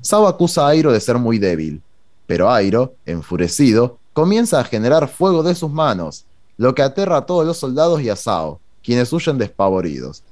Sao 0.00 0.28
acusa 0.28 0.66
a 0.66 0.68
Airo 0.68 0.92
de 0.92 1.00
ser 1.00 1.18
muy 1.18 1.40
débil, 1.40 1.82
pero 2.28 2.48
Airo, 2.48 2.94
enfurecido, 3.06 3.98
comienza 4.12 4.60
a 4.60 4.64
generar 4.64 5.08
fuego 5.08 5.42
de 5.42 5.56
sus 5.56 5.72
manos, 5.72 6.26
lo 6.58 6.76
que 6.76 6.82
aterra 6.82 7.16
a 7.16 7.26
todos 7.26 7.44
los 7.44 7.56
soldados 7.56 8.00
y 8.02 8.08
a 8.08 8.14
Sao, 8.14 8.60
quienes 8.82 9.12
huyen 9.12 9.38
despavoridos. 9.38 10.22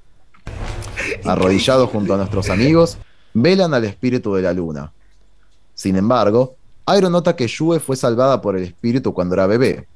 Arrodillados 1.24 1.90
junto 1.90 2.14
a 2.14 2.16
nuestros 2.16 2.50
amigos, 2.50 2.98
velan 3.34 3.74
al 3.74 3.84
espíritu 3.84 4.34
de 4.34 4.42
la 4.42 4.52
luna. 4.52 4.92
Sin 5.74 5.96
embargo, 5.96 6.56
Airo 6.86 7.08
nota 7.08 7.36
que 7.36 7.46
Yue 7.46 7.80
fue 7.80 7.96
salvada 7.96 8.40
por 8.40 8.56
el 8.56 8.64
espíritu 8.64 9.14
cuando 9.14 9.34
era 9.34 9.46
bebé, 9.46 9.86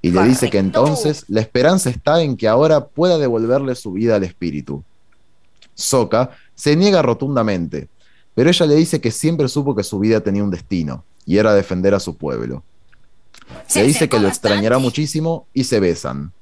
y 0.00 0.10
le 0.10 0.22
dice 0.22 0.48
que 0.48 0.58
entonces 0.58 1.24
la 1.28 1.40
esperanza 1.40 1.90
está 1.90 2.22
en 2.22 2.36
que 2.36 2.48
ahora 2.48 2.86
pueda 2.86 3.18
devolverle 3.18 3.74
su 3.74 3.92
vida 3.92 4.16
al 4.16 4.24
espíritu. 4.24 4.82
Sokka 5.74 6.30
se 6.54 6.76
niega 6.76 7.02
rotundamente, 7.02 7.88
pero 8.34 8.50
ella 8.50 8.66
le 8.66 8.76
dice 8.76 9.00
que 9.00 9.10
siempre 9.10 9.48
supo 9.48 9.74
que 9.74 9.82
su 9.82 9.98
vida 9.98 10.20
tenía 10.20 10.44
un 10.44 10.50
destino, 10.50 11.04
y 11.26 11.36
era 11.38 11.52
defender 11.52 11.94
a 11.94 12.00
su 12.00 12.16
pueblo. 12.16 12.62
Se 13.66 13.80
Le 13.80 13.88
dice 13.88 14.08
que 14.08 14.18
lo 14.18 14.28
extrañará 14.28 14.78
muchísimo 14.78 15.46
y 15.52 15.64
se 15.64 15.80
besan. 15.80 16.32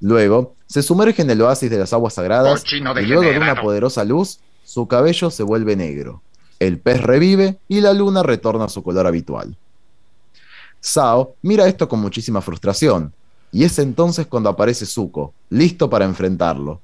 Luego, 0.00 0.54
se 0.66 0.82
sumerge 0.82 1.22
en 1.22 1.30
el 1.30 1.40
oasis 1.42 1.70
de 1.70 1.78
las 1.78 1.92
aguas 1.92 2.14
sagradas 2.14 2.64
y 2.72 2.80
luego 2.80 3.22
de 3.22 3.38
una 3.38 3.60
poderosa 3.60 4.04
luz, 4.04 4.40
su 4.64 4.86
cabello 4.86 5.30
se 5.30 5.42
vuelve 5.42 5.76
negro. 5.76 6.22
El 6.58 6.78
pez 6.78 7.02
revive 7.02 7.58
y 7.68 7.80
la 7.80 7.92
luna 7.92 8.22
retorna 8.22 8.64
a 8.64 8.68
su 8.68 8.82
color 8.82 9.06
habitual. 9.06 9.56
Sao 10.80 11.34
mira 11.42 11.66
esto 11.66 11.88
con 11.88 12.00
muchísima 12.00 12.40
frustración, 12.40 13.12
y 13.52 13.64
es 13.64 13.78
entonces 13.78 14.26
cuando 14.26 14.50
aparece 14.50 14.86
Zuko, 14.86 15.32
listo 15.50 15.88
para 15.88 16.04
enfrentarlo. 16.04 16.80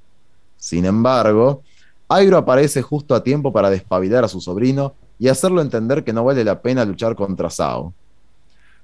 Sin 0.57 0.85
embargo, 0.85 1.63
Airo 2.09 2.37
aparece 2.37 2.83
justo 2.83 3.15
a 3.15 3.23
tiempo 3.23 3.53
para 3.53 3.71
despabilar 3.71 4.25
a 4.25 4.29
su 4.29 4.41
sobrino 4.41 4.95
y 5.19 5.29
hacerlo 5.29 5.61
entender 5.61 6.05
que 6.05 6.13
no 6.13 6.25
vale 6.25 6.45
la 6.45 6.61
pena 6.61 6.85
luchar 6.85 7.15
contra 7.15 7.51
Sao. 7.51 7.93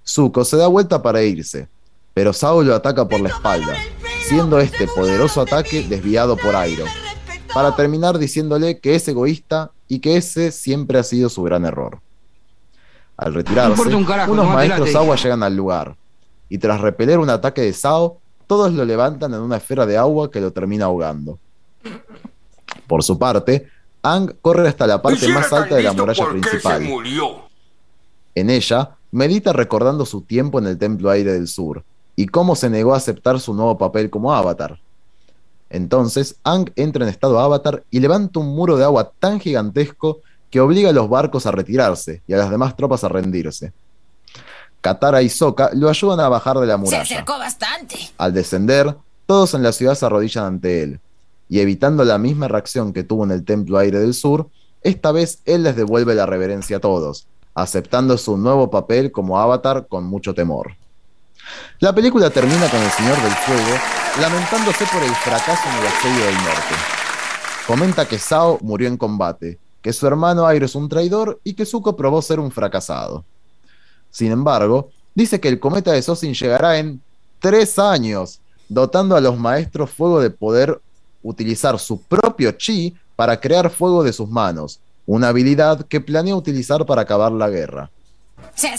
Zuko 0.07 0.45
se 0.45 0.57
da 0.57 0.67
vuelta 0.67 1.03
para 1.03 1.23
irse, 1.23 1.69
pero 2.19 2.33
Sao 2.33 2.65
lo 2.65 2.75
ataca 2.75 3.07
por 3.07 3.21
la 3.21 3.29
espalda, 3.29 3.77
siendo 4.27 4.59
este 4.59 4.89
poderoso 4.89 5.41
ataque 5.41 5.85
desviado 5.85 6.37
por 6.37 6.57
Airo, 6.57 6.85
para 7.55 7.77
terminar 7.77 8.19
diciéndole 8.19 8.81
que 8.81 8.97
es 8.97 9.07
egoísta 9.07 9.71
y 9.87 10.01
que 10.01 10.17
ese 10.17 10.51
siempre 10.51 10.99
ha 10.99 11.05
sido 11.05 11.29
su 11.29 11.45
gran 11.45 11.65
error. 11.65 12.01
Al 13.17 13.35
retirarse, 13.35 13.71
importa 13.71 13.97
un 13.97 14.05
carajo, 14.05 14.33
unos 14.33 14.49
maestros 14.49 14.97
agua 14.97 15.15
llegan 15.15 15.45
al 15.45 15.55
lugar, 15.55 15.95
y 16.49 16.59
tras 16.59 16.81
repeler 16.81 17.21
un 17.21 17.31
ataque 17.31 17.61
de 17.61 17.73
Sao, 17.73 18.19
todos 18.49 18.73
lo 18.73 18.85
levantan 18.85 19.33
en 19.35 19.41
una 19.41 19.59
esfera 19.59 19.87
de 19.87 19.97
agua 19.97 20.29
que 20.29 20.41
lo 20.41 20.53
termina 20.53 20.87
ahogando. 20.87 21.39
Por 22.89 23.05
su 23.05 23.17
parte, 23.17 23.69
Ang 24.03 24.35
corre 24.43 24.67
hasta 24.67 24.89
la 24.89 25.01
parte 25.01 25.29
más 25.29 25.53
alta 25.53 25.77
de 25.77 25.85
la 25.85 25.93
muralla 25.93 26.29
principal. 26.31 26.85
En 28.35 28.51
ella, 28.51 28.97
medita 29.13 29.53
recordando 29.53 30.05
su 30.05 30.23
tiempo 30.23 30.59
en 30.59 30.67
el 30.67 30.79
Templo 30.79 31.11
Aire 31.11 31.33
del 31.33 31.47
Sur 31.47 31.85
y 32.19 32.27
cómo 32.27 32.57
se 32.57 32.69
negó 32.69 32.95
a 32.95 32.97
aceptar 32.97 33.39
su 33.39 33.55
nuevo 33.55 33.79
papel 33.79 34.11
como 34.11 34.35
avatar. 34.35 34.81
Entonces, 35.71 36.35
Ang 36.43 36.69
entra 36.75 37.05
en 37.05 37.11
estado 37.11 37.39
avatar 37.39 37.85
y 37.93 38.01
levanta 38.01 38.41
un 38.41 38.57
muro 38.57 38.77
de 38.77 38.83
agua 38.83 39.13
tan 39.21 39.39
gigantesco 39.39 40.19
que 40.51 40.59
obliga 40.59 40.91
a 40.91 40.93
los 40.93 41.09
barcos 41.09 41.47
a 41.47 41.53
retirarse 41.53 42.21
y 42.27 42.33
a 42.33 42.39
las 42.39 42.51
demás 42.51 42.75
tropas 42.75 43.05
a 43.05 43.09
rendirse. 43.09 43.73
Katara 44.81 45.23
y 45.23 45.29
Sokka 45.29 45.71
lo 45.75 45.89
ayudan 45.89 46.19
a 46.19 46.29
bajar 46.29 46.59
de 46.59 46.67
la 46.67 46.73
Se 46.75 46.79
muralla. 46.81 47.03
acercó 47.03 47.39
bastante. 47.39 47.95
Al 48.19 48.35
descender, 48.35 48.97
todos 49.27 49.55
en 49.55 49.63
la 49.63 49.71
ciudad 49.71 49.95
se 49.95 50.07
arrodillan 50.07 50.45
ante 50.45 50.83
él, 50.83 50.99
y 51.49 51.61
evitando 51.61 52.03
la 52.03 52.19
misma 52.19 52.49
reacción 52.49 52.93
que 52.93 53.05
tuvo 53.05 53.23
en 53.23 53.31
el 53.31 53.45
Templo 53.45 53.79
Aire 53.79 54.01
del 54.01 54.15
Sur, 54.15 54.49
esta 54.83 55.13
vez 55.13 55.39
él 55.45 55.63
les 55.63 55.77
devuelve 55.77 56.17
la 56.17 56.27
reverencia 56.27 56.79
a 56.79 56.81
todos, 56.81 57.29
aceptando 57.55 58.19
su 58.19 58.37
nuevo 58.37 58.73
papel 58.73 59.13
como 59.13 59.39
avatar 59.39 59.87
con 59.87 60.03
mucho 60.03 60.35
temor. 60.35 60.73
La 61.81 61.95
película 61.95 62.31
termina 62.31 62.69
con 62.69 62.81
el 62.81 62.91
Señor 62.91 63.21
del 63.23 63.33
Fuego 63.33 63.79
lamentándose 64.21 64.85
por 64.93 65.03
el 65.03 65.15
fracaso 65.15 65.63
en 65.69 65.79
el 65.79 65.87
asedio 65.87 66.25
del 66.27 66.35
norte. 66.35 66.75
Comenta 67.67 68.09
que 68.09 68.19
Sao 68.19 68.59
murió 68.63 68.89
en 68.89 68.97
combate, 68.97 69.59
que 69.83 69.93
su 69.93 70.07
hermano 70.07 70.47
Airo 70.47 70.67
es 70.67 70.75
un 70.75 70.89
traidor 70.89 71.41
y 71.45 71.55
que 71.55 71.65
Zuko 71.65 71.97
probó 71.97 72.21
ser 72.21 72.41
un 72.41 72.51
fracasado. 72.51 73.25
Sin 74.11 74.33
embargo, 74.33 74.91
dice 75.15 75.39
que 75.39 75.49
el 75.49 75.61
cometa 75.61 75.93
de 75.93 76.03
Sosin 76.03 76.35
llegará 76.35 76.79
en 76.79 77.01
tres 77.39 77.79
años, 77.79 78.41
dotando 78.69 79.17
a 79.17 79.21
los 79.21 79.39
maestros 79.39 79.91
fuego 79.91 80.21
de 80.21 80.31
poder 80.31 80.81
utilizar 81.23 81.79
su 81.79 82.01
propio 82.03 82.53
chi 82.53 82.97
para 83.15 83.39
crear 83.39 83.71
fuego 83.71 84.03
de 84.03 84.13
sus 84.13 84.29
manos, 84.29 84.81
una 85.07 85.29
habilidad 85.29 85.87
que 85.87 86.01
planea 86.01 86.35
utilizar 86.35 86.85
para 86.87 87.03
acabar 87.03 87.33
la 87.33 87.49
guerra. 87.49 87.91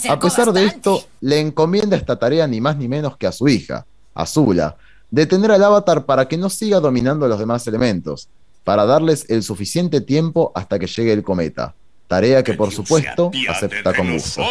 A 0.08 0.18
pesar 0.20 0.52
de 0.52 0.66
esto, 0.66 1.04
le 1.20 1.40
encomienda 1.40 1.96
esta 1.96 2.18
tarea 2.18 2.46
ni 2.46 2.60
más 2.60 2.76
ni 2.76 2.88
menos 2.88 3.16
que 3.16 3.26
a 3.26 3.32
su 3.32 3.48
hija, 3.48 3.86
Azula, 4.14 4.76
detener 5.10 5.50
al 5.52 5.64
avatar 5.64 6.04
para 6.04 6.28
que 6.28 6.36
no 6.36 6.50
siga 6.50 6.80
dominando 6.80 7.26
los 7.28 7.38
demás 7.38 7.66
elementos, 7.66 8.28
para 8.64 8.84
darles 8.84 9.24
el 9.30 9.42
suficiente 9.42 10.00
tiempo 10.00 10.52
hasta 10.54 10.78
que 10.78 10.86
llegue 10.86 11.12
el 11.12 11.22
cometa, 11.22 11.74
tarea 12.08 12.42
que 12.42 12.54
por 12.54 12.70
supuesto 12.72 13.30
acepta 13.48 13.94
con 13.94 14.12
gusto. 14.12 14.42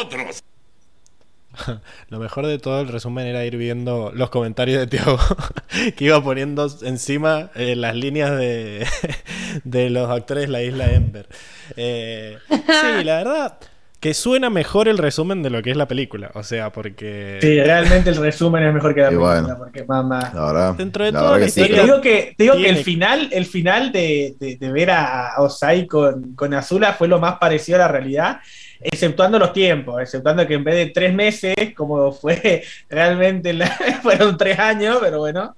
Lo 2.09 2.19
mejor 2.19 2.47
de 2.47 2.57
todo 2.57 2.79
el 2.79 2.87
resumen 2.87 3.27
era 3.27 3.43
ir 3.43 3.57
viendo 3.57 4.11
los 4.13 4.29
comentarios 4.29 4.79
de 4.79 4.87
Tiago 4.87 5.17
que 5.97 6.05
iba 6.05 6.23
poniendo 6.23 6.67
encima 6.83 7.51
eh, 7.53 7.75
las 7.75 7.95
líneas 7.95 8.31
de, 8.37 8.87
de 9.63 9.89
los 9.89 10.09
actores 10.09 10.45
de 10.45 10.51
la 10.51 10.63
isla 10.63 10.91
Ember. 10.91 11.27
Eh, 11.75 12.37
sí, 12.49 13.03
la 13.03 13.17
verdad 13.17 13.59
que 13.99 14.13
suena 14.13 14.49
mejor 14.49 14.87
el 14.87 14.97
resumen 14.97 15.43
de 15.43 15.49
lo 15.49 15.61
que 15.61 15.71
es 15.71 15.77
la 15.77 15.87
película. 15.87 16.31
O 16.33 16.43
sea, 16.43 16.71
porque 16.71 17.39
Sí, 17.41 17.59
realmente 17.61 18.09
el 18.09 18.15
resumen 18.15 18.63
es 18.63 18.73
mejor 18.73 18.95
que 18.95 19.01
la 19.01 19.07
Y 19.07 19.09
película, 19.09 19.41
bueno. 19.41 19.57
porque 19.57 19.83
mamá. 19.83 20.31
La 20.33 20.45
verdad, 20.45 20.73
Dentro 20.75 21.03
de 21.03 21.11
la 21.11 21.19
todo, 21.19 21.37
la 21.37 21.45
que 21.45 21.51
sí, 21.51 21.61
Te 21.67 21.81
digo 21.81 21.99
que, 22.01 22.33
te 22.37 22.43
digo 22.43 22.55
que 22.55 22.69
el 22.69 22.77
final, 22.77 23.27
el 23.31 23.45
final 23.45 23.91
de, 23.91 24.35
de- 24.39 24.55
de 24.57 24.71
ver 24.71 24.91
a 24.91 25.33
Osai 25.39 25.85
con, 25.87 26.33
con 26.35 26.53
Azula 26.53 26.93
fue 26.93 27.07
lo 27.09 27.19
más 27.19 27.37
parecido 27.39 27.75
a 27.77 27.79
la 27.79 27.87
realidad, 27.89 28.39
exceptuando 28.79 29.37
los 29.37 29.51
tiempos, 29.51 30.01
exceptuando 30.01 30.47
que 30.47 30.53
en 30.53 30.63
vez 30.63 30.75
de 30.75 30.85
tres 30.93 31.13
meses, 31.13 31.55
como 31.75 32.11
fue 32.13 32.63
realmente, 32.89 33.51
la- 33.53 33.67
fueron 34.01 34.37
tres 34.37 34.57
años, 34.59 34.97
pero 35.01 35.19
bueno, 35.19 35.55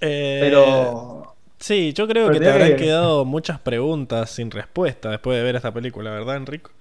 eh, 0.00 0.38
pero 0.40 1.36
Sí, 1.60 1.92
yo 1.94 2.06
creo 2.06 2.26
Pero 2.26 2.38
que 2.38 2.44
te 2.44 2.50
habrán 2.50 2.70
que- 2.70 2.76
quedado 2.76 3.24
muchas 3.24 3.58
preguntas 3.60 4.30
sin 4.30 4.50
respuesta 4.50 5.10
después 5.10 5.38
de 5.38 5.44
ver 5.44 5.56
esta 5.56 5.72
película, 5.72 6.10
¿verdad, 6.10 6.36
Enrico? 6.36 6.72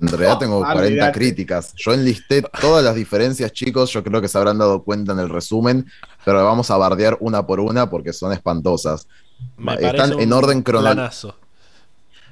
En 0.00 0.08
realidad 0.08 0.38
tengo 0.38 0.64
Ah, 0.64 0.72
40 0.74 0.86
olvidate. 0.86 1.12
críticas. 1.18 1.72
Yo 1.76 1.92
enlisté 1.92 2.42
todas 2.60 2.84
las 2.84 2.94
diferencias, 2.94 3.52
chicos. 3.52 3.90
Yo 3.92 4.02
creo 4.04 4.20
que 4.20 4.28
se 4.28 4.38
habrán 4.38 4.58
dado 4.58 4.82
cuenta 4.84 5.12
en 5.12 5.18
el 5.18 5.28
resumen, 5.28 5.86
pero 6.24 6.44
vamos 6.44 6.70
a 6.70 6.76
bardear 6.76 7.16
una 7.20 7.44
por 7.46 7.58
una 7.60 7.90
porque 7.90 8.12
son 8.12 8.32
espantosas. 8.32 9.08
Me 9.56 9.74
Están 9.74 10.12
en 10.20 10.28
un 10.28 10.32
orden 10.32 10.62
cronológico. 10.62 10.94
planazo. 10.96 11.34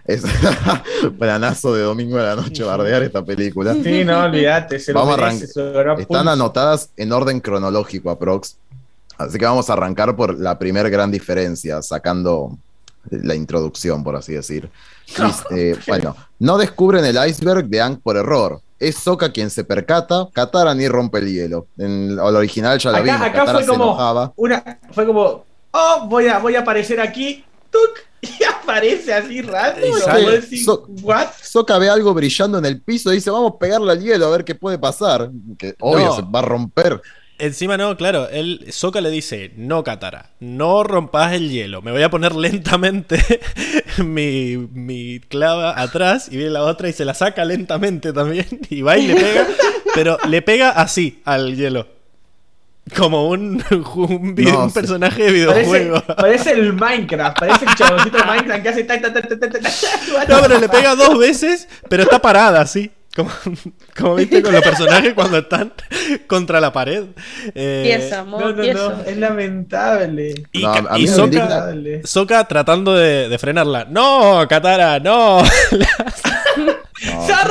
Es 0.05 0.23
planazo 1.19 1.75
de 1.75 1.83
domingo 1.83 2.17
de 2.17 2.23
la 2.25 2.37
noche 2.37 2.63
bardear 2.63 3.03
esta 3.03 3.25
película. 3.25 3.75
sí, 3.75 4.05
no, 4.05 4.25
olvídate, 4.25 4.79
se 4.79 4.93
Vamos 4.93 5.19
a 5.19 5.27
merece, 5.33 5.61
lo 5.61 5.73
ganó 5.73 5.93
a 5.93 6.01
Están 6.01 6.29
anotadas 6.29 6.91
en 6.97 7.13
orden 7.13 7.41
cronológico, 7.41 8.11
aprox. 8.11 8.57
Así 9.19 9.39
que 9.39 9.45
vamos 9.45 9.69
a 9.69 9.73
arrancar 9.73 10.15
por 10.15 10.39
la 10.39 10.59
primera 10.59 10.89
gran 10.89 11.11
diferencia, 11.11 11.83
sacando 11.83 12.57
la 13.11 13.35
introducción, 13.35 14.03
por 14.05 14.17
así 14.17 14.33
decir. 14.33 14.69
Y, 15.51 15.55
eh, 15.55 15.77
bueno, 15.87 16.17
no 16.41 16.59
descubren 16.59 17.05
el 17.05 17.17
iceberg 17.29 17.67
de 17.69 17.81
Ang 17.81 18.01
por 18.01 18.17
error. 18.17 18.61
Es 18.79 18.97
Sokka 18.97 19.31
quien 19.33 19.51
se 19.51 19.63
percata, 19.65 20.29
Katara 20.33 20.75
ni 20.75 20.89
rompe 20.89 21.19
el 21.19 21.33
hielo. 21.33 21.67
En 21.79 22.11
el 22.13 22.19
original 22.19 22.79
ya 22.79 22.91
lo 22.91 22.97
Acá- 22.97 23.05
vimos, 23.05 23.21
acá 23.21 23.33
Katara 23.33 23.53
fue 23.59 23.63
se 23.65 23.69
como- 23.71 23.85
enojaba. 23.85 24.33
Una, 24.37 24.79
fue 24.93 25.07
como, 25.07 25.45
oh, 25.71 26.07
voy 26.09 26.27
a, 26.27 26.39
voy 26.39 26.57
a 26.57 26.61
aparecer 26.61 27.01
aquí, 27.01 27.45
¡tuc! 27.71 28.05
y 28.21 28.43
aparece 28.45 29.15
así 29.15 29.41
vos 29.43 30.33
decís, 30.33 30.65
So- 30.65 30.85
¿what? 31.03 31.29
Sokka 31.41 31.79
ve 31.79 31.89
algo 31.89 32.13
brillando 32.13 32.59
en 32.59 32.65
el 32.67 32.81
piso 32.81 33.13
y 33.13 33.17
dice, 33.17 33.31
vamos 33.31 33.53
a 33.55 33.59
pegarle 33.59 33.93
al 33.93 34.01
hielo 34.03 34.27
a 34.27 34.31
ver 34.31 34.45
qué 34.45 34.55
puede 34.57 34.79
pasar. 34.79 35.31
Que 35.57 35.75
obvio, 35.81 36.07
No. 36.07 36.17
se 36.17 36.23
va 36.23 36.41
a 36.41 36.43
romper. 36.43 37.01
Encima 37.39 37.77
no, 37.77 37.97
claro, 37.99 38.29
él, 38.31 38.67
Soka 38.71 39.03
le 39.03 39.11
dice, 39.11 39.53
no 39.57 39.85
Katara, 39.85 40.31
no 40.41 40.83
rompas 40.85 41.35
el 41.35 41.51
hielo, 41.51 41.83
me 41.83 41.93
voy 41.93 42.03
a 42.03 42.09
poner 42.09 42.35
lentamente 42.35 43.23
mi, 43.99 44.57
mi 44.73 45.21
clava 45.21 45.79
atrás 45.81 46.29
y 46.31 46.37
viene 46.39 46.53
la 46.53 46.63
otra 46.63 46.89
y 46.89 46.95
se 46.95 47.05
la 47.05 47.13
saca 47.13 47.45
lentamente 47.45 48.13
también 48.15 48.47
y 48.71 48.81
va 48.81 48.97
y 48.97 49.09
le 49.09 49.17
pega, 49.17 49.47
pero 49.95 50.19
le 50.29 50.41
pega 50.41 50.71
así 50.71 51.21
al 51.27 51.57
hielo. 51.57 51.89
Como 52.97 53.29
un, 53.29 53.63
un, 53.97 54.35
vi- 54.37 54.45
No, 54.45 54.63
un 54.65 54.71
sí. 54.71 54.75
personaje 54.75 55.25
de 55.25 55.33
videojuego. 55.33 56.01
parece 56.17 56.53
el 56.53 56.73
Minecraft, 56.73 57.39
parece 57.39 57.65
el 57.65 57.75
chaboncito 57.75 58.17
de 58.17 58.25
Minecraft 58.25 58.63
que 58.63 58.69
hace 58.69 58.85
ta, 58.85 59.01
ta, 59.01 59.13
ta, 59.13 59.21
ta, 59.23 59.39
ta, 59.41 59.51
ta, 59.51 59.59
ta. 59.61 59.71
No, 60.29 60.41
pero 60.41 60.61
le 60.61 60.69
pega 60.69 60.95
dos 60.95 61.19
veces, 61.19 61.69
pero 61.91 62.05
está 62.05 62.21
parada 62.23 62.61
así. 62.61 62.91
Como, 63.17 63.31
como 63.99 64.15
viste 64.17 64.43
con 64.43 64.53
los 64.53 64.63
personajes 64.63 65.15
cuando 65.15 65.39
están 65.39 65.73
contra 66.27 66.61
la 66.61 66.71
pared. 66.73 67.05
Eh, 67.55 67.83
Pieza, 67.99 68.21
amor, 68.21 68.41
No, 68.43 68.53
no, 68.53 68.63
pieza. 68.63 68.79
no, 68.91 69.01
es 69.05 69.17
lamentable. 69.17 70.35
Y, 70.53 70.63
No, 70.63 70.73
Ka- 70.73 70.85
a 70.91 70.99
y 70.99 71.03
mí 71.05 71.09
me 71.09 71.17
Sokka- 71.17 71.25
indigna- 71.27 71.49
Lamentable. 71.49 72.01
Sokka 72.07 72.45
tratando 72.47 72.95
de, 72.95 73.29
de 73.31 73.39
frenarla. 73.39 73.87
No, 73.89 74.47
Katara, 74.49 75.01
no. 75.01 75.43
No, 76.57 77.13
no 77.29 77.45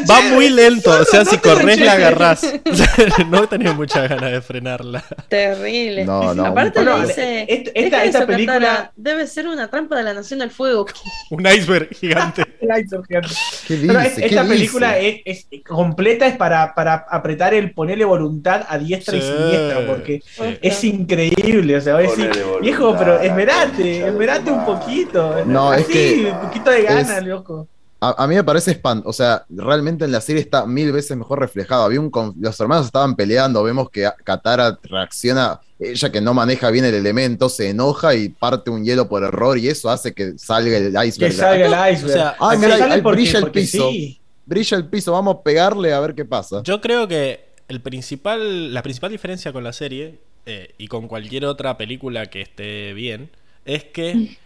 lo 0.00 0.06
Va 0.12 0.20
muy 0.32 0.50
lento. 0.50 0.90
O 0.90 1.04
sea, 1.04 1.20
no 1.24 1.30
si 1.30 1.38
corres 1.38 1.78
la 1.80 1.92
agarrás. 1.92 2.42
no 3.28 3.48
tenía 3.48 3.72
muchas 3.72 4.08
ganas 4.08 4.32
de 4.32 4.40
frenarla. 4.40 5.04
Terrible. 5.28 6.04
No, 6.04 6.34
no, 6.34 6.46
Aparte 6.46 6.80
un- 6.80 6.84
Bueno, 6.86 7.06
dice, 7.06 7.46
esta- 7.48 7.70
"Deja 7.72 8.04
esta- 8.04 8.26
película- 8.26 8.92
debe 8.96 9.26
ser 9.26 9.46
una 9.48 9.68
trampa 9.68 9.96
de 9.96 10.02
la 10.02 10.14
Nación 10.14 10.40
del 10.40 10.50
Fuego. 10.50 10.86
Un 11.30 11.46
iceberg 11.46 11.88
gigante. 11.94 12.42
El 12.60 12.68
iceberg 12.80 13.06
gigante. 13.06 13.28
¿Qué 13.68 13.76
Pero 13.86 14.00
esta 14.00 14.20
¿Qué 14.28 14.48
película 14.48 14.98
es, 14.98 15.20
es- 15.24 15.46
completa 15.66 16.26
es 16.26 16.36
para, 16.36 16.74
para 16.74 17.06
apretar 17.08 17.54
el 17.54 17.72
ponerle 17.72 18.04
voluntad 18.04 18.66
a 18.68 18.76
diestra 18.78 19.16
y 19.16 19.22
siniestra, 19.22 19.86
porque 19.86 20.20
Sí. 20.24 20.58
es 20.62 20.84
increíble. 20.84 21.76
O 21.76 21.80
sea, 21.80 21.94
voy 21.94 22.06
a 22.06 22.10
decir, 22.10 22.30
viejo, 22.60 22.96
pero 22.98 23.20
esmerate, 23.20 24.06
esmerate 24.08 24.50
un 24.50 24.64
poquito. 24.64 25.44
No, 25.46 25.72
es 25.72 25.86
que 25.86 26.28
un 26.32 26.40
poquito 26.40 26.70
de 26.70 26.82
ganas, 26.82 27.24
loco. 27.24 27.68
A, 28.00 28.24
a 28.24 28.26
mí 28.26 28.34
me 28.34 28.44
parece 28.44 28.70
espanto, 28.70 29.08
o 29.08 29.12
sea, 29.12 29.44
realmente 29.50 30.06
en 30.06 30.12
la 30.12 30.20
serie 30.22 30.40
está 30.40 30.64
mil 30.64 30.90
veces 30.90 31.16
mejor 31.16 31.38
reflejado. 31.40 31.82
Había 31.84 32.00
un 32.00 32.10
conf- 32.10 32.34
los 32.40 32.58
hermanos 32.58 32.86
estaban 32.86 33.14
peleando, 33.14 33.62
vemos 33.62 33.90
que 33.90 34.08
Katara 34.24 34.78
reacciona, 34.84 35.60
ella 35.78 36.10
que 36.10 36.20
no 36.22 36.32
maneja 36.32 36.70
bien 36.70 36.84
el 36.86 36.94
elemento, 36.94 37.48
se 37.50 37.68
enoja 37.70 38.14
y 38.14 38.30
parte 38.30 38.70
un 38.70 38.84
hielo 38.84 39.08
por 39.08 39.22
error 39.22 39.58
y 39.58 39.68
eso 39.68 39.90
hace 39.90 40.14
que 40.14 40.38
salga 40.38 40.76
el 40.78 40.92
Que 40.94 41.06
iceberg. 41.08 41.32
salga 41.34 41.66
Acá 41.68 41.88
el 41.90 41.94
iceberg. 41.94 42.10
o 42.10 42.14
sea, 42.20 42.36
Ah, 42.40 42.56
mira, 42.56 42.78
sale 42.78 42.94
ahí 42.94 43.02
porque- 43.02 43.16
brilla 43.22 43.38
el 43.38 43.44
porque 43.44 43.60
piso. 43.60 43.90
sí. 43.90 44.20
brilla 44.46 44.76
el 44.78 44.86
piso, 44.86 45.12
vamos 45.12 45.36
a 45.36 45.42
pegarle 45.42 45.92
a 45.92 46.00
ver 46.00 46.14
qué 46.14 46.24
pasa. 46.24 46.62
Yo 46.64 46.80
creo 46.80 47.06
que 47.06 47.44
el 47.68 47.80
principal, 47.82 48.72
la 48.72 48.82
principal 48.82 49.10
diferencia 49.10 49.52
con 49.52 49.62
la 49.62 49.72
serie 49.74 50.18
eh, 50.46 50.74
y 50.78 50.88
con 50.88 51.06
cualquier 51.06 51.44
otra 51.44 51.76
película 51.76 52.26
que 52.26 52.40
esté 52.40 52.94
bien 52.94 53.28
es 53.66 53.84
que 53.84 54.38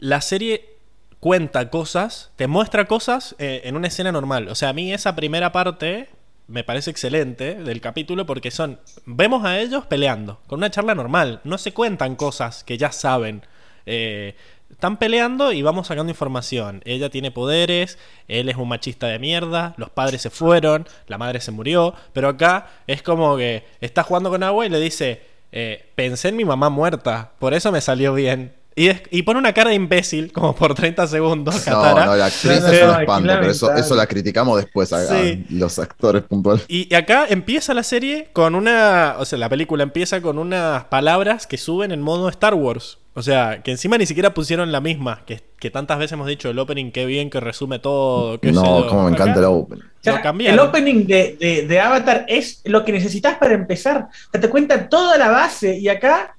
la 0.00 0.20
serie 0.20 0.74
cuenta 1.20 1.70
cosas, 1.70 2.30
te 2.36 2.46
muestra 2.46 2.86
cosas 2.86 3.34
eh, 3.38 3.62
en 3.64 3.76
una 3.76 3.88
escena 3.88 4.12
normal. 4.12 4.48
O 4.48 4.54
sea, 4.54 4.70
a 4.70 4.72
mí 4.72 4.92
esa 4.92 5.14
primera 5.16 5.52
parte 5.52 6.08
me 6.46 6.64
parece 6.64 6.90
excelente 6.90 7.56
del 7.56 7.80
capítulo 7.80 8.24
porque 8.26 8.50
son, 8.50 8.80
vemos 9.04 9.44
a 9.44 9.60
ellos 9.60 9.86
peleando, 9.86 10.40
con 10.46 10.60
una 10.60 10.70
charla 10.70 10.94
normal, 10.94 11.40
no 11.44 11.58
se 11.58 11.72
cuentan 11.72 12.16
cosas 12.16 12.64
que 12.64 12.78
ya 12.78 12.90
saben. 12.90 13.42
Eh, 13.84 14.34
están 14.70 14.98
peleando 14.98 15.52
y 15.52 15.62
vamos 15.62 15.86
sacando 15.86 16.10
información. 16.10 16.82
Ella 16.84 17.10
tiene 17.10 17.30
poderes, 17.30 17.98
él 18.28 18.48
es 18.48 18.56
un 18.56 18.68
machista 18.68 19.06
de 19.06 19.18
mierda, 19.18 19.74
los 19.76 19.90
padres 19.90 20.22
se 20.22 20.30
fueron, 20.30 20.86
la 21.06 21.18
madre 21.18 21.40
se 21.40 21.50
murió, 21.50 21.94
pero 22.12 22.28
acá 22.28 22.68
es 22.86 23.02
como 23.02 23.36
que 23.36 23.64
está 23.80 24.02
jugando 24.02 24.30
con 24.30 24.42
agua 24.42 24.66
y 24.66 24.68
le 24.68 24.80
dice, 24.80 25.22
eh, 25.52 25.90
pensé 25.94 26.28
en 26.28 26.36
mi 26.36 26.44
mamá 26.44 26.68
muerta, 26.68 27.32
por 27.38 27.54
eso 27.54 27.72
me 27.72 27.80
salió 27.80 28.14
bien. 28.14 28.54
Y, 28.78 28.88
es- 28.88 29.02
y 29.10 29.22
pone 29.22 29.38
una 29.38 29.52
cara 29.52 29.70
de 29.70 29.76
imbécil 29.76 30.32
como 30.32 30.54
por 30.54 30.74
30 30.74 31.06
segundos, 31.08 31.54
No, 31.56 31.62
Katara. 31.64 32.06
no, 32.06 32.16
la 32.16 32.26
actriz 32.26 32.60
No, 32.60 32.68
es 32.68 32.82
no, 32.82 32.92
un 32.94 33.00
espanto, 33.00 33.32
es 33.32 33.38
pero 33.60 33.76
eso, 33.76 33.94
la 33.94 34.06
criticamos 34.06 34.56
después 34.62 34.92
a, 34.92 35.02
los 35.50 35.78
actores 35.78 36.22
puntuales. 36.22 36.64
Y 36.68 36.94
acá 36.94 37.26
empieza 37.28 37.74
la 37.74 37.82
serie 37.82 38.28
con 38.32 38.54
una. 38.54 39.16
O 39.18 39.24
sea, 39.24 39.38
la 39.38 39.48
película 39.48 39.82
empieza 39.82 40.20
con 40.20 40.38
unas 40.38 40.84
palabras 40.84 41.46
que 41.46 41.58
suben 41.58 41.90
en 41.92 42.00
modo 42.02 42.28
Star 42.28 42.54
Wars. 42.54 42.98
O 43.14 43.22
sea, 43.22 43.62
que 43.64 43.72
encima 43.72 43.98
ni 43.98 44.06
siquiera 44.06 44.32
pusieron 44.32 44.70
la 44.70 44.80
misma. 44.80 45.24
Que, 45.26 45.40
que 45.58 45.70
tantas 45.72 45.98
veces 45.98 46.12
hemos 46.12 46.28
dicho 46.28 46.50
el 46.50 46.58
opening, 46.60 46.92
qué 46.92 47.04
bien 47.04 47.30
que 47.30 47.40
resume 47.40 47.80
todo. 47.80 48.38
No, 48.42 48.86
como 48.86 49.08
me 49.08 49.14
Acá 49.14 49.24
encanta 49.24 49.40
el 49.40 49.46
open. 49.46 49.80
O 49.80 49.82
sea, 50.00 50.16
Lo 50.16 50.22
cambiaron. 50.22 50.54
el 50.60 50.64
opening 50.64 51.04
de, 51.04 51.36
de- 51.40 51.66
de 51.66 51.80
Avatar 51.80 52.24
es 52.28 52.60
lo 52.64 52.84
que 52.84 52.92
necesitas 52.92 53.36
para 53.38 53.54
empezar. 53.54 54.02
O 54.28 54.30
sea, 54.30 54.40
te 54.40 54.48
cuenta 54.48 54.88
toda 54.88 55.18
la 55.18 55.30
base 55.30 55.76
y 55.78 55.88
acá. 55.88 56.36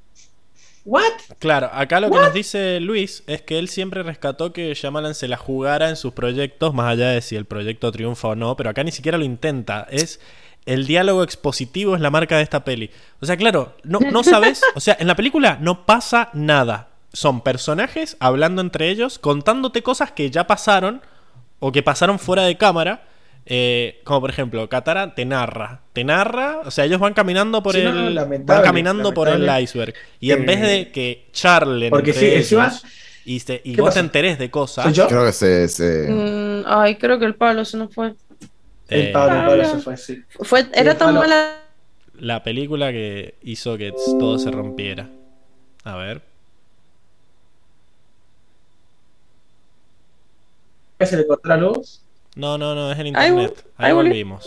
¿What? 0.90 1.38
Claro, 1.38 1.70
acá 1.72 2.00
lo 2.00 2.10
que 2.10 2.18
nos 2.18 2.34
dice 2.34 2.80
Luis 2.80 3.22
es 3.28 3.44
que 3.44 3.60
él 3.60 3.70
siempre 3.70 4.02
rescató 4.02 4.52
que 4.54 4.74
Shyamalan 4.74 5.14
se 5.14 5.28
la 5.28 5.38
jugara 5.38 5.88
en 5.88 5.96
sus 5.96 6.14
proyectos, 6.14 6.74
más 6.74 6.92
allá 6.92 7.10
de 7.10 7.22
si 7.22 7.36
el 7.36 7.46
proyecto 7.46 7.92
triunfa 7.92 8.30
o 8.30 8.36
no, 8.36 8.58
pero 8.58 8.72
acá 8.72 8.84
ni 8.84 8.92
siquiera 8.92 9.20
lo 9.20 9.24
intenta. 9.24 9.86
Es 9.92 10.20
el 10.66 10.88
diálogo 10.88 11.22
expositivo 11.22 11.94
es 11.94 12.02
la 12.02 12.10
marca 12.10 12.38
de 12.38 12.42
esta 12.42 12.64
peli. 12.64 12.90
O 13.22 13.28
sea, 13.28 13.38
claro, 13.38 13.76
no, 13.84 14.00
no 14.00 14.24
sabes, 14.24 14.62
o 14.76 14.80
sea, 14.80 14.98
en 15.00 15.06
la 15.06 15.16
película 15.16 15.60
no 15.62 15.86
pasa 15.86 16.32
nada. 16.34 16.88
Son 17.14 17.42
personajes 17.42 18.18
hablando 18.20 18.60
entre 18.60 18.90
ellos, 18.90 19.20
contándote 19.20 19.84
cosas 19.84 20.12
que 20.12 20.32
ya 20.32 20.48
pasaron 20.48 21.04
o 21.60 21.72
que 21.72 21.84
pasaron 21.84 22.18
fuera 22.18 22.46
de 22.46 22.58
cámara. 22.58 23.04
Eh, 23.52 24.00
como 24.04 24.22
por 24.22 24.30
ejemplo, 24.30 24.70
Katara 24.70 25.16
te 25.16 25.26
narra. 25.26 25.82
Te 25.93 26.04
narra, 26.04 26.60
o 26.66 26.72
sea, 26.72 26.86
ellos 26.86 27.00
van 27.00 27.14
caminando 27.16 27.62
por 27.64 27.74
Sí, 27.74 27.82
el. 27.82 28.14
no, 28.16 28.28
van 28.45 28.62
caminando 28.64 29.14
por 29.14 29.28
el 29.28 29.50
iceberg. 29.62 29.93
Y 30.20 30.32
en 30.32 30.45
vez 30.45 30.62
de 30.62 30.91
que 30.91 31.26
charlen 31.34 31.89
Porque 31.89 32.12
entre 32.12 32.30
sí, 32.30 32.36
encima- 32.38 32.68
ellos 32.68 32.84
y, 33.26 33.39
se- 33.39 33.62
y 33.64 33.74
¿Qué 33.76 33.82
vos 33.82 33.89
pasa? 33.89 34.00
te 34.02 34.06
enterés 34.06 34.39
de 34.39 34.50
cosas. 34.52 34.86
¿Soy 34.86 34.93
yo? 34.93 35.08
Creo 35.08 35.26
que 35.26 35.32
se, 35.34 35.68
se- 35.68 36.08
Mm, 36.10 36.64
ay, 36.68 36.95
creo 36.97 37.18
que 37.20 37.26
el 37.26 37.36
Pablo 37.36 37.66
se 37.66 37.78
nos 37.78 37.93
fue. 37.93 38.14
El 38.88 39.08
eh, 39.08 39.12
Pablo, 39.12 39.39
el 39.39 39.45
Pablo 39.47 39.66
se 39.66 39.78
fue, 39.84 39.97
sí. 39.97 40.24
fue 40.41 40.68
era 40.74 40.97
tan 40.97 41.08
Pablo. 41.16 41.20
mala. 41.22 41.56
la 42.20 42.43
película 42.43 42.91
que 42.91 43.36
hizo 43.43 43.78
que 43.78 43.93
todo 44.20 44.38
se 44.39 44.52
rompiera. 44.52 45.08
A 45.84 45.95
ver. 45.95 46.22
¿Ya 51.00 51.06
se 51.06 51.18
le 51.18 51.26
cortó 51.28 51.47
la 51.50 51.58
luz? 51.58 52.02
No, 52.36 52.58
no, 52.58 52.74
no, 52.76 52.92
es 52.92 52.98
vol- 52.98 53.08
internet. 53.08 53.66
Ahí, 53.78 53.92
volvimos. 53.94 54.44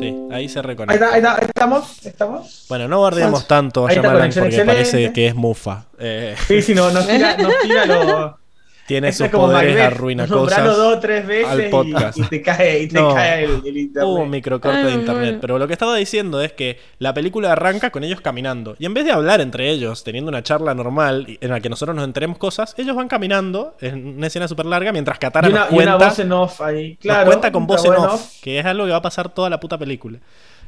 Sí, 0.00 0.16
ahí 0.30 0.48
se 0.48 0.60
Ahí 0.60 0.64
reconecta. 0.66 1.10
ahí 1.12 1.16
está, 1.18 1.34
ahí 1.34 1.44
estamos, 1.46 2.06
estamos. 2.06 2.66
Bueno, 2.68 2.88
no 2.88 2.98
guardemos 2.98 3.46
tanto 3.46 3.86
a 3.86 3.92
Shyamalan 3.92 4.30
porque 4.32 4.46
excelente. 4.46 4.64
parece 4.64 5.12
que 5.12 5.26
es 5.26 5.34
mufa. 5.34 5.86
Eh, 5.98 6.34
Sí, 6.48 6.62
sí, 6.62 6.74
no, 6.74 6.90
nos 6.90 7.06
tira, 7.08 7.36
nos 7.36 7.52
tira 7.60 7.86
lo. 7.86 8.38
Tiene 8.86 9.08
Esto 9.08 9.24
sus 9.24 9.30
como 9.32 9.46
poderes, 9.46 9.74
Macbeth, 9.76 9.92
arruina 9.94 10.26
cosas. 10.26 10.64
dos 10.64 10.78
o 10.96 10.98
tres 10.98 11.26
veces 11.26 11.48
al 11.48 11.66
y- 11.66 11.70
podcast. 11.70 12.18
Y, 12.18 12.22
te 12.24 12.42
cae, 12.42 12.82
y 12.82 12.88
te 12.88 13.00
No. 13.00 13.14
cae 13.14 13.44
el, 13.44 13.62
el 13.64 13.76
internet. 13.78 14.04
Hubo 14.10 14.22
un 14.22 14.30
microcorte 14.30 14.84
de 14.84 14.92
internet, 14.92 15.38
pero 15.40 15.58
lo 15.58 15.66
que 15.66 15.72
estaba 15.72 15.96
diciendo 15.96 16.42
es 16.42 16.52
que 16.52 16.78
la 16.98 17.14
película 17.14 17.52
arranca 17.52 17.90
con 17.90 18.04
ellos 18.04 18.20
caminando. 18.20 18.76
Y 18.78 18.84
en 18.86 18.92
vez 18.94 19.04
de 19.06 19.12
hablar 19.12 19.40
entre 19.40 19.70
ellos, 19.70 20.04
teniendo 20.04 20.28
una 20.28 20.42
charla 20.42 20.74
normal 20.74 21.38
en 21.40 21.50
la 21.50 21.60
que 21.60 21.68
nosotros 21.70 21.96
nos 21.96 22.04
enteremos 22.04 22.36
cosas, 22.38 22.74
ellos 22.76 22.94
van 22.94 23.08
caminando 23.08 23.74
en 23.80 24.18
una 24.18 24.26
escena 24.26 24.48
súper 24.48 24.66
larga 24.66 24.92
mientras 24.92 25.18
Katara 25.18 25.48
y 25.48 25.52
una, 25.52 25.60
nos 25.64 25.72
y 25.72 25.74
una 25.76 25.84
cuenta, 25.96 26.08
voz 26.08 26.18
en 26.18 26.32
off 26.32 26.60
ahí. 26.60 26.98
nos 27.04 27.24
cuenta 27.24 27.52
con 27.52 27.66
voz 27.66 27.84
en 27.86 27.92
off, 27.94 28.40
que 28.42 28.58
es 28.58 28.66
algo 28.66 28.84
que 28.84 28.90
va 28.90 28.98
a 28.98 29.02
pasar 29.02 29.28
toda 29.32 29.48
la 29.48 29.58
puta 29.60 29.78
película. 29.78 30.18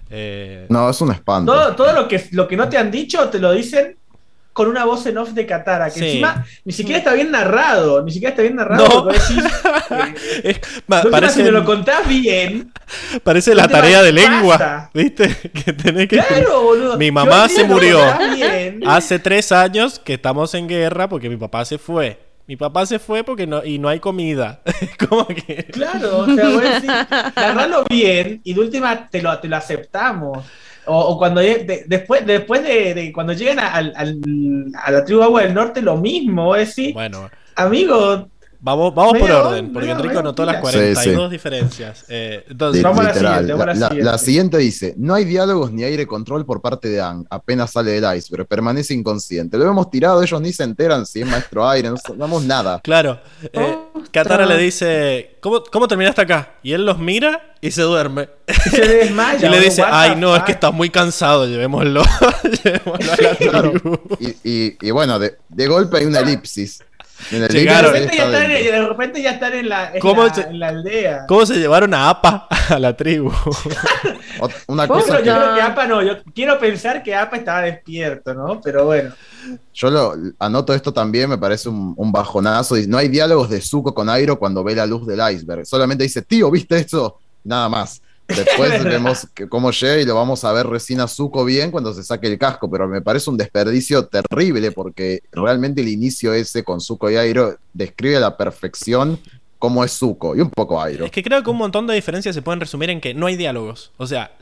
Eh, 0.09 0.67
No, 0.69 0.89
es 0.89 1.01
un 1.01 1.11
espanto. 1.13 1.53
Todo, 1.53 1.75
todo 1.77 1.93
lo, 1.93 2.09
que, 2.09 2.25
lo 2.33 2.47
que 2.47 2.57
no 2.57 2.69
te 2.69 2.79
han 2.79 2.91
dicho 2.91 3.29
te 3.29 3.39
lo 3.41 3.53
dicen 3.53 3.97
con 4.57 4.69
una 4.69 4.87
voz 4.87 5.05
en 5.05 5.19
off 5.19 5.33
de 5.33 5.45
Katara, 5.45 5.91
que 5.91 6.01
Sí. 6.01 6.07
encima 6.07 6.47
ni 6.65 6.73
siquiera 6.73 6.99
está 6.99 7.13
bien 7.13 7.31
narrado, 7.31 8.03
ni 8.03 8.11
siquiera 8.11 8.31
está 8.31 8.41
bien 8.41 8.57
narrado. 8.57 8.89
No. 8.89 9.05
decís, 9.05 9.45
eh, 10.45 10.59
parece, 10.89 11.35
si 11.35 11.43
me 11.43 11.51
lo 11.51 11.63
contás 11.63 12.09
bien, 12.09 12.73
parece 13.23 13.55
la 13.55 13.69
tarea 13.69 14.03
de 14.03 14.13
lengua, 14.13 14.89
¿viste? 14.95 15.29
Que 15.53 15.75
tenés 15.75 16.09
que... 16.09 16.17
claro, 16.17 16.63
boludo. 16.63 16.97
Mi 16.97 17.11
mamá 17.11 17.51
se 17.51 17.65
murió. 17.65 18.01
Hace 18.87 19.19
tres 19.19 19.53
años 19.53 19.99
que 19.99 20.15
estamos 20.15 20.55
en 20.55 20.69
guerra 20.69 21.07
porque 21.07 21.29
mi 21.29 21.37
papá 21.37 21.67
se 21.67 21.77
fue. 21.77 22.19
Mi 22.47 22.57
papá 22.57 22.87
se 22.87 22.99
fue 22.99 23.25
porque 23.25 23.47
no, 23.47 23.63
y 23.63 23.79
no 23.79 23.91
hay 23.91 24.01
comida. 24.01 24.63
Como 25.07 25.27
que... 25.27 25.67
Claro, 25.67 26.21
o 26.21 26.35
sea, 26.35 26.49
vos 26.49 26.63
decís, 26.63 26.91
narralo 27.37 27.85
bien 27.91 28.41
y 28.43 28.55
de 28.55 28.61
última 28.61 29.07
te 29.11 29.21
lo, 29.21 29.39
te 29.39 29.49
lo 29.49 29.57
aceptamos. 29.57 30.47
O, 30.87 30.99
o 31.01 31.19
cuando 31.19 31.41
de- 31.41 31.85
después, 31.87 32.25
después 32.27 32.63
de, 32.63 32.95
de 32.95 33.13
cuando 33.13 33.33
llegan 33.33 33.59
a, 33.59 33.81
la 34.91 35.05
tribu 35.05 35.23
Agua 35.23 35.43
del 35.43 35.55
Norte, 35.55 35.83
lo 35.83 35.97
mismo, 35.97 36.45
vos 36.47 36.59
decís, 36.59 36.95
Bueno, 36.95 37.31
Amigo, 37.55 38.29
Vamos, 38.59 38.95
vamos 38.95 39.19
por 39.19 39.31
orden, 39.31 39.73
porque 39.73 39.91
Enrico 39.91 40.07
medio 40.09 40.21
anotó 40.21 40.45
las 40.45 40.57
pilas. 40.57 40.73
42 40.73 41.29
Sí, 41.29 41.31
diferencias. 41.31 42.05
Eh, 42.09 42.43
entonces, 42.49 42.83
Vamos 42.83 43.01
a 43.01 43.03
la 43.05 43.15
siguiente, 43.15 43.53
vamos 43.53 43.63
a 43.63 43.67
la 43.67 43.75
La, 43.75 43.89
siguiente. 43.89 44.11
la 44.11 44.19
siguiente 44.19 44.59
dice: 44.59 44.95
No 44.97 45.15
hay 45.15 45.25
diálogos 45.25 45.73
ni 45.73 45.85
aire 45.85 46.07
control 46.07 46.45
por 46.47 46.61
parte 46.63 46.89
de 46.89 47.01
Ang. 47.01 47.27
Apenas 47.31 47.71
sale 47.71 47.93
del 48.01 48.17
iceberg, 48.17 48.47
permanece 48.47 48.95
inconsciente. 48.95 49.57
Lo 49.59 49.67
hemos 49.71 49.89
tirado, 49.91 50.21
ellos 50.23 50.41
ni 50.41 50.53
se 50.53 50.65
enteran 50.65 51.07
si 51.07 51.21
es 51.21 51.27
maestro 51.29 51.69
aire, 51.69 51.91
no 51.91 51.97
sabemos 51.99 52.43
nada. 52.45 52.81
claro, 52.83 53.21
eh, 53.43 53.49
Ostras. 53.55 53.77
Katara 54.11 54.47
le 54.47 54.57
dice, 54.59 55.37
¿cómo, 55.41 55.63
¿cómo 55.65 55.89
terminaste 55.89 56.21
acá? 56.23 56.55
Y 56.63 56.73
él 56.73 56.85
los 56.87 56.99
mira 56.99 57.55
y 57.61 57.71
se 57.71 57.83
duerme. 57.83 58.29
se 58.71 58.81
desmaya. 58.87 59.47
y 59.49 59.51
le 59.51 59.61
dice, 59.61 59.83
ay 59.87 60.17
no, 60.17 60.35
es 60.37 60.43
que 60.43 60.53
fuck". 60.53 60.55
está 60.57 60.71
muy 60.71 60.91
cansado, 60.91 61.47
llevémoslo, 61.47 62.03
llevémoslo 62.65 63.13
a 63.13 63.17
la 63.23 63.35
Claro. 63.37 63.71
tribu". 63.73 63.99
Y, 64.21 64.29
y- 64.51 64.77
y 64.81 64.91
bueno, 64.91 65.19
de, 65.19 65.37
de 65.49 65.67
golpe 65.67 65.99
hay 65.99 66.05
una 66.07 66.21
elipsis. 66.21 66.83
En 67.31 67.43
el 67.43 67.49
De 67.49 67.59
Llegaron. 67.59 67.97
elipsis 67.97 68.11
repente, 68.11 68.17
ya 68.17 68.25
está 68.25 68.55
están, 68.55 68.73
de 68.83 68.89
repente 68.89 69.23
ya 69.23 69.31
están 69.31 69.53
en 69.55 69.69
la, 69.69 69.93
en 69.95 70.01
¿Cómo 70.01 70.25
la- 70.27 70.35
se- 70.35 70.41
en 70.43 70.59
la 70.61 70.69
aldea. 70.69 71.25
¿Cómo 71.27 71.47
se 71.47 71.55
llevaron 71.57 71.95
a 71.95 72.11
Apa 72.11 72.47
a 72.69 72.79
la 72.79 72.97
tribu? 72.97 73.33
Una 74.67 74.87
Yo 74.87 74.93
cosa 74.95 75.07
creo, 75.07 75.19
que 75.23 75.27
yo 75.29 75.35
creo 75.37 75.55
que 75.55 75.61
Apa 75.63 75.87
no, 75.87 76.03
yo 76.03 76.13
quiero 76.35 76.59
pensar 76.59 77.03
que 77.03 77.15
Apa 77.15 77.37
estaba 77.37 77.63
despierto, 77.63 78.35
¿no? 78.35 78.61
Pero 78.61 78.85
bueno. 78.85 79.15
yo 79.73 79.91
lo 79.91 80.15
anoto 80.39 80.75
esto 80.75 80.93
también, 80.93 81.31
me 81.31 81.39
parece 81.39 81.69
un, 81.69 81.95
un 81.97 82.13
bajonazo. 82.13 82.75
Dice, 82.75 82.89
No 82.89 82.99
hay 82.99 83.09
diálogos 83.09 83.49
de 83.49 83.61
Zuko 83.61 83.95
con 83.95 84.09
Airo 84.09 84.39
cuando 84.39 84.63
ve 84.63 84.75
la 84.75 84.87
luz 84.87 85.07
del 85.07 85.21
iceberg. 85.33 85.65
Solamente 85.67 86.05
dice, 86.05 86.23
tío, 86.23 86.51
¿viste 86.51 86.77
eso? 86.79 87.19
Nada 87.45 87.69
más. 87.69 88.03
Después 88.29 88.83
vemos 88.85 89.27
que 89.35 89.49
cómo 89.49 89.71
llega 89.71 90.01
y 90.01 90.05
lo 90.05 90.15
vamos 90.15 90.45
a 90.45 90.53
ver 90.53 90.67
recién 90.67 91.01
a 91.01 91.09
Zuko 91.09 91.45
bien 91.45 91.71
cuando 91.71 91.95
se 91.95 92.03
saque 92.03 92.27
el 92.27 92.39
casco, 92.39 92.71
pero 92.71 92.89
me 92.89 93.03
parece 93.03 93.31
un 93.31 93.37
desperdicio 93.37 94.07
terrible 94.07 94.73
porque 94.73 95.23
realmente 95.33 95.81
el 95.81 95.89
inicio 95.89 96.33
ese 96.33 96.65
con 96.65 96.81
Zuko 96.81 97.11
y 97.11 97.17
Airo 97.17 97.57
describe 97.73 98.17
a 98.17 98.21
la 98.21 98.37
perfección 98.37 99.21
cómo 99.59 99.85
es 99.85 99.93
Zuko 99.93 100.37
y 100.37 100.41
un 100.41 100.51
poco 100.51 100.81
Airo. 100.81 101.05
Es 101.05 101.11
que 101.11 101.23
creo 101.23 101.43
que 101.43 101.51
un 101.51 101.59
montón 101.59 101.87
de 101.87 101.95
diferencias 101.95 102.35
se 102.35 102.43
pueden 102.43 102.61
resumir 102.61 102.91
en 102.91 103.01
que 103.01 103.15
no 103.15 103.27
hay 103.27 103.37
diálogos. 103.37 103.93
O 103.97 104.07
sea, 104.07 104.33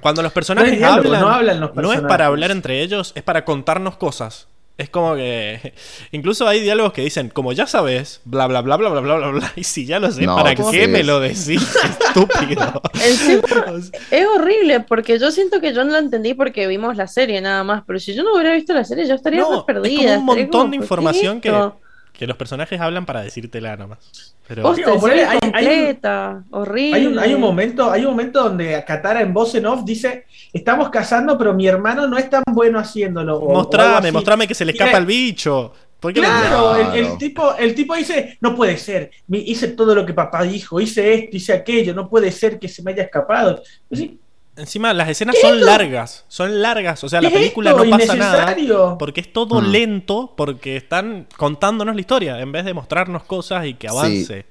cuando 0.00 0.22
los 0.22 0.32
personajes 0.32 0.72
No 0.72 0.78
diálogo, 0.78 1.08
hablan, 1.08 1.20
no 1.20 1.28
hablan 1.28 1.60
los 1.60 1.74
no 1.74 1.92
es 1.92 2.00
para 2.00 2.26
hablar 2.26 2.50
entre 2.50 2.82
ellos, 2.82 3.12
es 3.14 3.22
para 3.22 3.44
contarnos 3.44 3.96
cosas. 3.96 4.48
Es 4.82 4.90
como 4.90 5.14
que. 5.14 5.72
Incluso 6.12 6.46
hay 6.48 6.60
diálogos 6.60 6.92
que 6.92 7.02
dicen, 7.02 7.28
como 7.28 7.52
ya 7.52 7.66
sabes, 7.66 8.20
bla 8.24 8.46
bla 8.48 8.60
bla 8.62 8.76
bla 8.76 8.88
bla 8.90 9.00
bla 9.00 9.16
bla 9.16 9.28
bla. 9.30 9.52
Y 9.56 9.64
si 9.64 9.86
ya 9.86 10.00
lo 10.00 10.10
sé, 10.10 10.22
No, 10.26 10.34
¿para 10.36 10.54
¿cómo 10.56 10.70
qué 10.70 10.88
me 10.88 11.00
es? 11.00 11.06
lo 11.06 11.20
decís? 11.20 11.62
Estúpido. 12.08 12.82
Encima, 12.94 13.42
es 14.10 14.26
horrible 14.26 14.80
porque 14.80 15.18
yo 15.18 15.30
siento 15.30 15.60
que 15.60 15.72
yo 15.72 15.84
no 15.84 15.92
la 15.92 15.98
entendí 15.98 16.34
porque 16.34 16.66
vimos 16.66 16.96
la 16.96 17.06
serie 17.06 17.40
nada 17.40 17.62
más, 17.64 17.84
pero 17.86 17.98
si 18.00 18.14
yo 18.14 18.24
no 18.24 18.34
hubiera 18.34 18.54
visto 18.54 18.74
la 18.74 18.84
serie 18.84 19.06
yo 19.06 19.14
estaría 19.14 19.40
No, 19.40 19.50
más 19.50 19.58
es 19.60 19.64
perdida. 19.64 20.16
como 20.16 20.18
un 20.18 20.24
montón 20.24 20.50
como, 20.50 20.64
de 20.70 20.70
¿por 20.70 20.70
qué 20.70 20.76
información 20.76 21.40
que, 21.40 21.70
que 22.12 22.26
los 22.26 22.36
personajes 22.36 22.80
hablan 22.80 23.06
para 23.06 23.22
decírtela 23.22 23.76
nomás. 23.76 24.31
Pero. 24.46 24.68
Hostia, 24.68 24.86
hay- 24.86 24.92
hay 25.30 25.34
un- 25.34 25.40
completa, 25.52 26.44
horrible. 26.50 26.96
Hay 26.98 27.06
un, 27.06 27.18
hay 27.18 27.34
un 27.34 27.40
momento, 27.40 27.90
hay 27.90 28.02
un 28.04 28.10
momento 28.10 28.42
donde 28.42 28.84
Katara 28.86 29.22
en 29.22 29.32
voz 29.32 29.54
en 29.54 29.66
off 29.66 29.84
dice, 29.84 30.26
estamos 30.52 30.90
cazando, 30.90 31.38
pero 31.38 31.54
mi 31.54 31.66
hermano 31.66 32.06
no 32.08 32.18
es 32.18 32.28
tan 32.28 32.42
bueno 32.52 32.78
haciéndolo. 32.78 33.38
o- 33.38 33.52
Mostrame, 33.54 34.08
así. 34.08 34.12
mostrame 34.12 34.48
que 34.48 34.54
se 34.54 34.64
le 34.64 34.72
escapa 34.72 34.98
el 34.98 35.06
bicho. 35.06 35.72
¿Por 36.00 36.12
qué 36.12 36.20
le- 36.20 36.26
Claro, 36.26 36.74
el, 36.92 37.16
tipo, 37.16 37.54
el 37.56 37.74
tipo 37.76 37.94
dice, 37.94 38.36
no 38.40 38.56
puede 38.56 38.76
ser, 38.76 39.12
hice 39.30 39.68
todo 39.68 39.94
lo 39.94 40.04
que 40.04 40.12
papá 40.12 40.42
dijo, 40.42 40.80
hice 40.80 41.14
esto, 41.14 41.36
hice 41.36 41.52
aquello, 41.52 41.94
no 41.94 42.08
puede 42.10 42.32
ser 42.32 42.58
que 42.58 42.66
se 42.68 42.82
me 42.82 42.90
haya 42.90 43.04
escapado. 43.04 43.62
Sí, 43.92 44.18
Encima, 44.56 44.92
las 44.92 45.08
escenas 45.08 45.36
son 45.40 45.64
largas. 45.64 46.24
Son 46.28 46.60
largas. 46.60 47.02
O 47.04 47.08
sea, 47.08 47.22
la 47.22 47.28
¿qué 47.30 47.34
es 47.36 47.40
película 47.40 47.70
esto? 47.70 47.84
no 47.84 47.90
pasa 47.90 48.14
nada. 48.14 48.56
Porque 48.98 49.22
es 49.22 49.32
todo 49.32 49.60
Mm. 49.62 49.70
lento, 49.70 50.34
porque 50.36 50.76
están 50.76 51.26
contándonos 51.38 51.94
la 51.94 52.00
historia, 52.00 52.38
en 52.40 52.52
vez 52.52 52.64
de 52.64 52.74
mostrarnos 52.74 53.24
cosas 53.24 53.64
y 53.66 53.74
que 53.74 53.88
avance. 53.88 54.44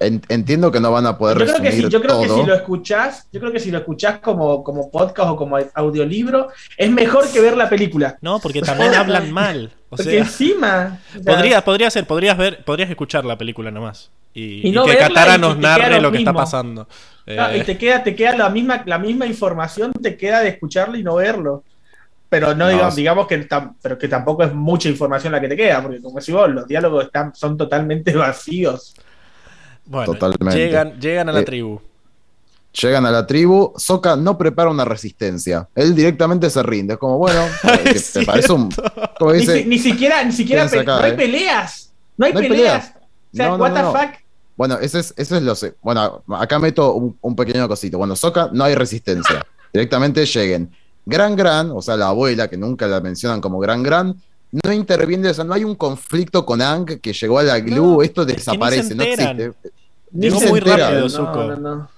En- 0.00 0.22
entiendo 0.28 0.72
que 0.72 0.80
no 0.80 0.90
van 0.90 1.06
a 1.06 1.16
poder 1.16 1.38
Yo 1.38 1.44
creo 1.44 1.62
que 1.62 1.72
sí, 1.72 1.88
yo 1.88 2.00
creo 2.02 2.20
que 2.20 2.28
si 2.28 2.42
lo 2.42 2.54
escuchás, 2.54 3.28
yo 3.32 3.38
creo 3.40 3.52
que 3.52 3.60
si 3.60 3.70
lo 3.70 3.78
escuchás 3.78 4.18
como, 4.18 4.64
como 4.64 4.90
podcast 4.90 5.30
o 5.30 5.36
como 5.36 5.56
audiolibro, 5.74 6.48
es 6.76 6.90
mejor 6.90 7.30
que 7.30 7.40
ver 7.40 7.56
la 7.56 7.68
película. 7.68 8.18
No, 8.20 8.40
porque 8.40 8.60
también 8.62 8.94
hablan 8.94 9.30
mal. 9.30 9.70
O 9.90 9.96
Porque 9.96 10.04
sea, 10.04 10.18
encima. 10.20 10.98
o 11.10 11.22
sea, 11.22 11.34
podría, 11.34 11.64
podría 11.64 11.90
ser, 11.90 12.06
podrías 12.06 12.36
ver, 12.36 12.64
podrías 12.64 12.90
escuchar 12.90 13.24
la 13.24 13.38
película 13.38 13.70
nomás. 13.70 14.10
Y, 14.34 14.66
Y 14.66 14.68
y 14.68 14.72
no 14.72 14.84
que 14.84 14.96
Katara 14.96 15.38
nos 15.38 15.56
narre 15.58 15.96
lo 15.96 16.00
lo 16.00 16.12
que 16.12 16.18
está 16.18 16.32
pasando. 16.32 16.88
Ah, 17.26 17.54
Eh, 17.54 17.58
y 17.58 17.62
te 17.64 17.78
queda, 17.78 18.02
te 18.02 18.14
queda 18.14 18.36
la 18.36 18.48
misma, 18.50 18.82
la 18.86 18.98
misma 18.98 19.26
información, 19.26 19.92
te 19.92 20.16
queda 20.16 20.40
de 20.40 20.48
escucharlo 20.50 20.96
y 20.98 21.02
no 21.02 21.14
verlo. 21.16 21.64
Pero 22.28 22.48
no, 22.48 22.54
No, 22.64 22.68
digamos, 22.68 22.94
sí. 22.94 23.00
digamos 23.00 23.26
que, 23.28 23.48
tam- 23.48 23.74
pero 23.80 23.96
que 23.98 24.08
tampoco 24.08 24.42
es 24.42 24.52
mucha 24.52 24.88
información 24.88 25.32
la 25.32 25.40
que 25.40 25.48
te 25.48 25.56
queda, 25.56 25.82
porque 25.82 26.02
como 26.02 26.18
decís 26.18 26.34
vos, 26.34 26.50
los 26.50 26.66
diálogos 26.66 27.04
están, 27.04 27.34
son 27.34 27.56
totalmente 27.56 28.12
vacíos. 28.16 28.94
bueno, 29.86 30.12
totalmente. 30.12 30.56
Llegan, 30.58 31.00
llegan 31.00 31.28
a 31.28 31.32
la 31.32 31.40
Eh, 31.40 31.44
tribu. 31.44 31.80
Llegan 32.82 33.06
a 33.06 33.10
la 33.12 33.24
tribu, 33.24 33.72
Sokka 33.76 34.16
no 34.16 34.36
prepara 34.36 34.68
una 34.68 34.84
resistencia. 34.84 35.68
Él 35.76 35.94
directamente 35.94 36.50
se 36.50 36.60
rinde. 36.62 36.94
Es 36.94 36.98
como, 36.98 37.18
bueno, 37.18 37.44
eh, 37.64 37.92
Es 37.94 38.12
te, 38.12 38.24
parece 38.26 38.52
un. 38.52 38.68
Como 39.18 39.32
Ni, 39.32 39.38
dice, 39.38 39.62
si- 39.62 39.68
ni 39.68 39.78
siquiera, 39.78 40.24
ni 40.24 40.32
siquiera 40.32 40.62
Quédense 40.62 40.76
pe- 40.78 40.82
acá, 40.82 40.98
no 40.98 41.04
hay 41.06 41.12
eh. 41.12 41.14
peleas. 41.14 41.92
No 42.16 42.26
hay, 42.26 42.32
No 42.32 42.40
hay 42.40 42.48
peleas. 42.48 42.86
peleas. 42.88 43.04
O 43.32 43.36
sea, 43.36 43.46
No, 43.48 43.58
no, 43.58 43.62
what 43.62 43.70
no, 43.70 43.76
the 43.76 43.82
no. 43.82 43.92
fuck. 43.92 44.23
Bueno, 44.56 44.78
ese 44.80 45.00
es, 45.00 45.14
eso 45.16 45.36
es 45.36 45.42
lo 45.42 45.54
sé. 45.54 45.74
Bueno, 45.82 46.22
acá 46.38 46.58
meto 46.58 46.94
un, 46.94 47.16
un 47.20 47.34
pequeño 47.36 47.66
cosito. 47.68 47.98
Bueno, 47.98 48.14
Sokka 48.14 48.50
no 48.52 48.64
hay 48.64 48.74
resistencia. 48.74 49.44
Directamente 49.72 50.24
lleguen. 50.26 50.70
Gran 51.06 51.34
Gran, 51.36 51.70
o 51.72 51.82
sea, 51.82 51.96
la 51.96 52.08
abuela, 52.08 52.48
que 52.48 52.56
nunca 52.56 52.86
la 52.86 53.00
mencionan 53.00 53.40
como 53.40 53.58
Gran 53.58 53.82
Gran, 53.82 54.14
no 54.64 54.72
interviene, 54.72 55.28
o 55.30 55.34
sea, 55.34 55.44
no 55.44 55.52
hay 55.54 55.64
un 55.64 55.74
conflicto 55.74 56.46
con 56.46 56.62
Ang 56.62 57.00
que 57.00 57.12
llegó 57.12 57.40
a 57.40 57.42
la 57.42 57.58
glue, 57.58 57.76
No, 57.96 58.02
esto 58.02 58.22
es 58.22 58.26
que 58.28 58.32
ni 58.34 58.38
desaparece, 58.38 58.88
se 58.88 58.94
no 58.94 59.02
existe. 59.02 59.52
Llegó 60.12 60.38
se 60.40 60.48
muy 60.48 60.58
entera. 60.60 60.90
rápido, 60.90 61.08
Zuko. 61.10 61.44
no, 61.44 61.56
no. 61.56 61.88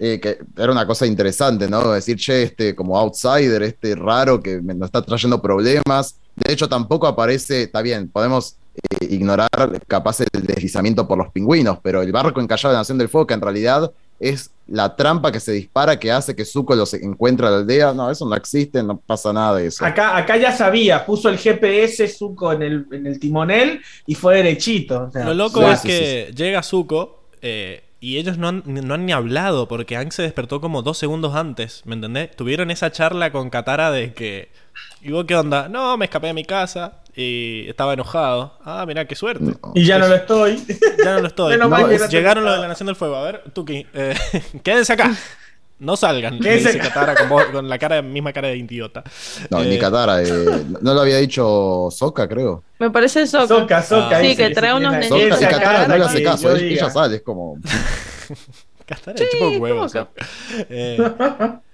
Eh, 0.00 0.18
que 0.20 0.38
era 0.56 0.72
una 0.72 0.84
cosa 0.84 1.06
interesante, 1.06 1.68
¿no? 1.68 1.92
Decir, 1.92 2.16
che, 2.16 2.42
este 2.42 2.74
como 2.74 2.98
outsider, 2.98 3.62
este 3.62 3.94
raro 3.94 4.42
que 4.42 4.60
me- 4.60 4.74
nos 4.74 4.86
está 4.88 5.00
trayendo 5.00 5.40
problemas. 5.40 6.16
De 6.34 6.52
hecho, 6.52 6.68
tampoco 6.68 7.06
aparece, 7.06 7.62
está 7.62 7.82
bien, 7.82 8.08
podemos 8.08 8.56
ignorar 9.02 9.48
capaz 9.86 10.20
el 10.20 10.46
deslizamiento 10.46 11.06
por 11.06 11.18
los 11.18 11.30
pingüinos, 11.30 11.78
pero 11.82 12.02
el 12.02 12.12
barco 12.12 12.40
encallado 12.40 12.70
de 12.70 12.74
la 12.74 12.80
Nación 12.80 12.98
del 12.98 13.08
Fuego, 13.08 13.26
que 13.26 13.34
en 13.34 13.40
realidad 13.40 13.92
es 14.22 14.52
la 14.68 14.94
trampa 14.94 15.32
que 15.32 15.40
se 15.40 15.52
dispara 15.52 15.98
que 15.98 16.12
hace 16.12 16.36
que 16.36 16.44
Zuko 16.44 16.76
los 16.76 16.94
encuentre 16.94 17.46
a 17.46 17.50
la 17.50 17.56
aldea, 17.58 17.92
no, 17.92 18.10
eso 18.10 18.26
no 18.26 18.36
existe, 18.36 18.82
no 18.82 18.96
pasa 18.96 19.32
nada 19.32 19.56
de 19.56 19.66
eso. 19.66 19.84
Acá, 19.84 20.16
acá 20.16 20.36
ya 20.36 20.52
sabía, 20.52 21.04
puso 21.04 21.28
el 21.28 21.36
GPS 21.36 22.08
Zuko 22.08 22.52
en 22.52 22.62
el, 22.62 22.86
en 22.92 23.06
el 23.06 23.18
timonel 23.18 23.80
y 24.06 24.14
fue 24.14 24.36
derechito. 24.36 25.06
o 25.08 25.10
sea, 25.10 25.24
Lo 25.24 25.34
loco 25.34 25.60
Sí, 25.60 25.66
es 25.66 25.80
sí, 25.80 25.88
que 25.88 26.32
llega 26.36 26.62
Zuko 26.62 27.24
eh, 27.42 27.82
y 28.00 28.18
ellos 28.18 28.38
no 28.38 28.48
han, 28.48 28.62
no 28.64 28.94
han 28.94 29.04
ni 29.04 29.12
hablado 29.12 29.66
porque 29.66 29.96
Aang 29.96 30.12
se 30.12 30.22
despertó 30.22 30.60
como 30.60 30.82
dos 30.82 30.98
segundos 30.98 31.34
antes, 31.34 31.82
¿me 31.84 31.94
entendés? 31.94 32.34
Tuvieron 32.36 32.70
esa 32.70 32.92
charla 32.92 33.32
con 33.32 33.50
Katara 33.50 33.90
de 33.90 34.14
que... 34.14 34.48
¿Y 35.02 35.10
vos 35.10 35.24
qué 35.26 35.34
onda? 35.34 35.68
No, 35.68 35.96
me 35.96 36.04
escapé 36.04 36.28
de 36.28 36.32
mi 36.34 36.44
casa 36.44 36.92
y 37.16 37.68
estaba 37.68 37.92
enojado. 37.94 38.56
Ah, 38.64 38.84
mirá, 38.86 39.04
qué 39.06 39.16
suerte. 39.16 39.44
No. 39.44 39.72
Y 39.74 39.84
ya 39.84 39.98
no 39.98 40.06
lo 40.06 40.14
estoy. 40.14 40.62
Ya 41.04 41.14
no 41.14 41.20
lo 41.20 41.26
estoy. 41.26 41.56
No, 41.58 41.68
no 41.68 42.06
llegaron 42.08 42.44
los 42.44 42.54
de 42.54 42.60
la 42.62 42.68
Nación 42.68 42.86
del 42.86 42.96
Fuego. 42.96 43.16
A 43.16 43.22
ver, 43.24 43.42
Tuki, 43.52 43.86
eh, 43.94 44.14
quédense 44.62 44.92
acá. 44.92 45.12
No 45.80 45.96
salgan. 45.96 46.34
le 46.34 46.40
Quédense 46.40 46.68
dice 46.74 46.80
acá. 46.80 46.88
Katara 46.94 47.14
con, 47.16 47.28
voz- 47.28 47.50
con 47.50 47.68
la 47.68 47.76
cara, 47.76 48.00
misma 48.00 48.32
cara 48.32 48.46
de 48.48 48.56
idiota. 48.56 49.02
No, 49.50 49.62
Eh, 49.62 49.66
ni 49.66 49.78
Katara, 49.78 50.22
eh, 50.22 50.28
no 50.80 50.94
lo 50.94 51.00
había 51.00 51.16
dicho 51.18 51.88
Sokka, 51.90 52.28
creo. 52.28 52.62
Me 52.78 52.88
parece 52.90 53.22
eso. 53.22 53.44
Soca, 53.48 53.82
soca. 53.82 54.18
Ah. 54.18 54.20
Sí, 54.22 54.36
que 54.36 54.50
trae 54.50 54.72
unos 54.72 54.94
y 55.04 55.08
Katara 55.40 55.88
no 55.88 55.96
le 55.96 56.04
hace 56.04 56.22
caso, 56.22 56.54
ella, 56.54 56.88
sale, 56.88 57.16
es 57.16 57.22
como... 57.22 57.58
Katara 58.86 59.18
chupa 59.18 59.46
un 59.48 59.60
huevo. 59.60 59.86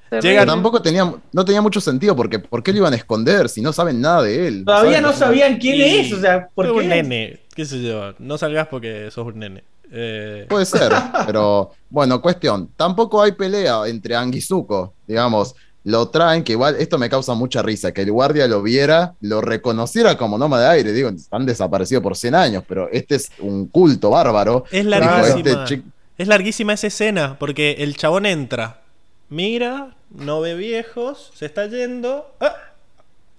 ¿Cómo 0.08 0.18
o 0.18 0.20
sea. 0.20 0.20
Eh, 0.20 0.20
Terrible. 0.22 0.30
Llegan- 0.30 0.46
Tampoco 0.46 0.82
tenía, 0.82 1.14
no 1.32 1.44
tenía 1.44 1.62
mucho 1.62 1.80
sentido 1.80 2.14
porque 2.16 2.38
¿por 2.38 2.62
qué 2.62 2.72
lo 2.72 2.78
iban 2.78 2.92
a 2.92 2.96
esconder 2.96 3.48
si 3.48 3.60
no 3.62 3.72
saben 3.72 4.00
nada 4.00 4.22
de 4.22 4.48
él? 4.48 4.64
Todavía 4.64 5.00
no 5.00 5.12
sabían 5.12 5.58
quién 5.58 5.76
Y- 5.76 5.82
es, 5.82 6.12
o 6.12 6.20
sea, 6.20 6.48
¿por 6.54 6.66
es 6.66 6.72
qué? 6.72 6.78
un 6.78 6.88
nene, 6.88 7.40
qué 7.54 7.64
sé 7.64 7.82
yo. 7.82 8.12
No 8.18 8.38
salgas 8.38 8.68
porque 8.68 9.10
sos 9.10 9.26
un 9.26 9.38
nene. 9.38 9.64
Eh, 9.90 10.46
Puede 10.48 10.66
ser, 10.66 10.92
pero 11.26 11.70
bueno, 11.88 12.20
cuestión. 12.20 12.68
Tampoco 12.76 13.22
hay 13.22 13.32
pelea 13.32 13.86
entre 13.86 14.14
Ang 14.16 14.34
y 14.34 14.40
Zuko, 14.40 14.94
digamos. 15.06 15.54
Lo 15.84 16.08
traen, 16.08 16.42
que 16.44 16.52
igual 16.52 16.76
esto 16.78 16.98
me 16.98 17.08
causa 17.08 17.32
mucha 17.32 17.62
risa, 17.62 17.92
que 17.92 18.02
el 18.02 18.12
guardia 18.12 18.46
lo 18.46 18.60
viera, 18.62 19.14
lo 19.22 19.40
reconociera 19.40 20.18
como 20.18 20.36
nómada 20.36 20.64
de 20.70 20.76
aire. 20.76 20.92
Digo, 20.92 21.10
han 21.30 21.46
desaparecido 21.46 22.02
por 22.02 22.14
100 22.14 22.34
años, 22.34 22.64
pero 22.68 22.90
este 22.92 23.14
es 23.14 23.30
un 23.38 23.68
culto 23.68 24.10
bárbaro. 24.10 24.64
es 24.70 24.84
Dijo, 24.84 24.90
larguísima. 24.90 25.38
este 25.38 25.64
chico- 25.64 25.88
Es 26.18 26.28
larguísima 26.28 26.72
esa 26.74 26.88
escena 26.88 27.36
porque 27.38 27.76
el 27.78 27.96
chabón 27.96 28.26
entra, 28.26 28.82
mira, 29.28 29.96
no 30.10 30.40
ve 30.40 30.54
viejos, 30.54 31.30
se 31.34 31.46
está 31.46 31.66
yendo. 31.66 32.34
¡Ah! 32.40 32.54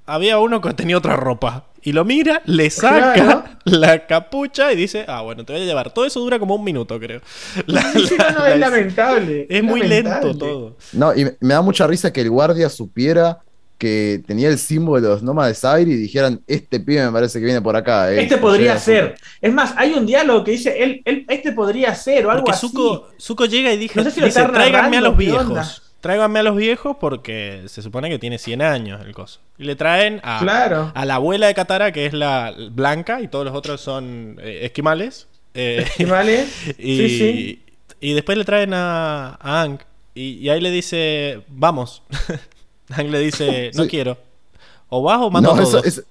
Había 0.06 0.40
uno 0.40 0.60
que 0.62 0.74
tenía 0.74 0.98
otra 0.98 1.16
ropa. 1.16 1.66
Y 1.82 1.94
lo 1.94 2.04
mira, 2.04 2.42
le 2.46 2.70
saca 2.72 3.14
Claro. 3.14 3.44
la 3.64 4.06
capucha 4.06 4.74
y 4.74 4.76
dice, 4.76 5.06
ah, 5.08 5.22
bueno, 5.22 5.46
te 5.46 5.54
voy 5.54 5.62
a 5.62 5.66
llevar. 5.66 5.94
Todo 5.94 6.06
eso 6.06 6.20
dura 6.20 6.38
como 6.40 6.56
un 6.56 6.64
minuto, 6.64 7.00
creo. 7.00 7.22
La- 7.68 7.82
Sí, 7.94 8.06
sí, 8.08 8.16
no, 8.18 8.32
no, 8.32 8.40
la- 8.40 8.54
es 8.54 8.60
la- 8.60 8.70
lamentable. 8.70 9.48
es 9.50 9.64
muy 9.64 9.82
lamentable. 9.82 10.26
lento 10.28 10.38
todo. 10.38 10.76
No, 10.94 11.14
y 11.16 11.26
me 11.40 11.54
da 11.54 11.62
mucha 11.62 11.88
risa 11.88 12.12
que 12.12 12.22
el 12.22 12.30
guardia 12.32 12.70
supiera 12.70 13.40
que 13.80 14.22
tenía 14.28 14.50
el 14.50 14.60
símbolo 14.60 15.02
de 15.02 15.08
los 15.10 15.24
nómades 15.24 15.66
aire 15.66 15.90
y 15.92 15.96
dijeran, 15.96 16.42
este 16.46 16.80
pibe 16.80 17.04
me 17.06 17.12
parece 17.12 17.40
que 17.40 17.46
viene 17.46 17.62
por 17.62 17.76
acá. 17.76 18.12
eh". 18.14 18.22
Este 18.22 18.38
podría 18.38 18.78
ser. 18.78 19.16
Es 19.42 19.52
más, 19.52 19.74
hay 19.78 19.94
un 19.94 20.06
diálogo 20.06 20.44
que 20.44 20.52
dice, 20.52 20.84
él, 20.84 21.02
él- 21.06 21.26
este 21.30 21.52
podría 21.54 21.96
ser 21.96 22.28
o 22.28 22.30
algo 22.32 22.44
Porque 22.44 22.58
así. 22.58 22.68
Zuko, 22.68 23.08
Zuko 23.20 23.46
llega 23.46 23.74
y 23.74 23.78
dije, 23.78 23.96
No 23.98 24.04
sé 24.04 24.12
si 24.12 24.22
dice, 24.22 24.44
tráiganme 24.44 24.98
a 24.98 25.02
los 25.02 25.14
¿qué 25.14 25.18
viejos. 25.26 25.42
onda?" 25.48 25.68
Tráiganme 26.02 26.40
a 26.40 26.44
los 26.44 26.56
viejos 26.56 26.96
porque 27.00 27.64
se 27.68 27.82
supone 27.82 28.10
que 28.10 28.20
tiene 28.20 28.38
100 28.38 28.62
años 28.62 29.02
el 29.06 29.14
coso. 29.14 29.40
Y 29.58 29.64
le 29.66 29.76
traen 29.76 30.22
a, 30.24 30.40
Claro. 30.40 30.92
a 30.96 31.06
la 31.06 31.16
abuela 31.16 31.48
de 31.48 31.54
Katara, 31.54 31.92
que 31.92 32.06
es 32.06 32.14
la 32.14 32.54
blanca, 32.72 33.20
y 33.22 33.28
todos 33.28 33.44
los 33.46 33.54
otros 33.54 33.82
son 33.82 34.38
eh, 34.42 34.60
esquimales. 34.64 35.28
Eh, 35.56 35.86
¿Sí, 35.98 36.06
¿Vale? 36.06 36.46
y, 36.78 36.98
Sí, 36.98 37.10
sí. 37.18 37.64
y 38.00 38.14
después 38.14 38.38
le 38.38 38.46
traen 38.46 38.74
a, 38.74 39.32
a 39.42 39.62
Aang. 39.62 39.80
Y, 40.16 40.36
y 40.38 40.50
ahí 40.50 40.62
le 40.62 40.72
dice, 40.72 41.42
vamos. 41.50 42.04
Le 42.98 43.20
dice, 43.20 43.72
no 43.76 43.84
Sí. 43.84 43.90
quiero. 43.90 44.18
O 44.90 45.04
vas 45.04 45.20
o 45.20 45.30
mato 45.30 45.48
No, 45.56 45.62
a 45.62 45.64
todos. 45.64 45.86
eso- 45.86 46.02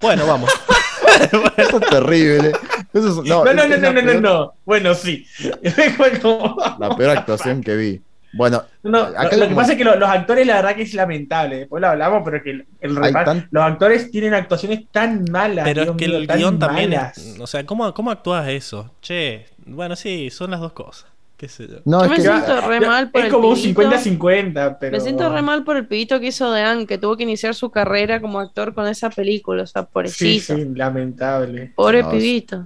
Bueno, 0.00 0.26
vamos. 0.26 0.50
eso 1.56 1.78
es 1.80 1.88
terrible. 1.90 2.52
Eso 2.92 3.08
es- 3.08 3.28
No, 3.28 3.44
no, 3.44 3.52
no, 3.54 3.62
es 3.62 3.80
no, 3.80 3.92
no, 3.92 3.92
no, 3.92 4.00
peor- 4.12 4.20
no. 4.22 4.52
Bueno, 4.64 4.94
sí. 4.94 5.26
La 6.78 6.94
peor 6.96 7.16
actuación 7.16 7.62
que 7.62 7.76
vi. 7.76 8.02
Bueno, 8.32 8.64
No, 8.82 8.98
Acá 8.98 9.34
lo, 9.36 9.48
que 9.48 9.54
pasa 9.54 9.72
es 9.72 9.78
que 9.78 9.84
lo- 9.84 9.96
los 9.96 10.08
actores, 10.10 10.46
la 10.46 10.56
verdad 10.56 10.74
que 10.76 10.82
es 10.82 10.92
lamentable. 10.92 11.56
Después 11.60 11.80
lo 11.80 11.88
hablamos, 11.88 12.22
pero 12.24 12.42
que 12.42 12.50
el, 12.50 12.66
el 12.80 13.12
tan- 13.12 13.48
los 13.50 13.64
actores 13.64 14.10
tienen 14.10 14.34
actuaciones 14.34 14.80
tan 14.92 15.24
malas. 15.30 15.64
Pero 15.64 15.84
Dios 15.84 15.96
es 15.96 15.98
que 16.02 16.08
mío, 16.08 16.16
el 16.18 16.26
guion 16.26 16.58
también 16.58 16.92
es. 16.92 17.36
O 17.40 17.46
sea, 17.46 17.64
¿cómo, 17.64 17.92
¿cómo 17.94 18.10
actúas 18.10 18.46
eso? 18.48 18.90
Che, 19.00 19.46
bueno, 19.64 19.96
sí, 19.96 20.28
son 20.30 20.50
las 20.50 20.60
dos 20.60 20.72
cosas. 20.72 21.06
¿Qué 21.36 21.48
sé 21.48 21.68
yo? 21.68 21.76
no, 21.84 21.98
Yo 21.98 22.04
es 22.04 22.10
me 22.10 22.16
que 22.16 22.22
siento 22.22 22.60
re 22.66 22.80
mal 22.80 23.10
por 23.10 23.20
es 23.20 23.26
el 23.26 23.32
como 23.32 23.48
un 23.50 23.54
pibito. 23.56 23.82
50-50, 23.82 24.76
pero. 24.80 24.92
Me 24.92 25.00
siento 25.00 25.28
re 25.34 25.42
mal 25.42 25.64
por 25.64 25.76
el 25.76 25.86
pibito 25.86 26.18
que 26.18 26.28
hizo 26.28 26.50
de 26.50 26.62
Anne, 26.62 26.86
que 26.86 26.96
tuvo 26.96 27.16
que 27.16 27.24
iniciar 27.24 27.54
su 27.54 27.70
carrera 27.70 28.20
como 28.22 28.40
actor 28.40 28.72
con 28.72 28.86
esa 28.86 29.10
película. 29.10 29.64
O 29.64 29.66
sea, 29.66 29.82
Sí, 29.82 29.88
pobrecito. 29.92 30.56
sí, 30.56 30.64
lamentable. 30.74 31.72
Pobre 31.76 32.02
No, 32.02 32.10
pibito. 32.10 32.64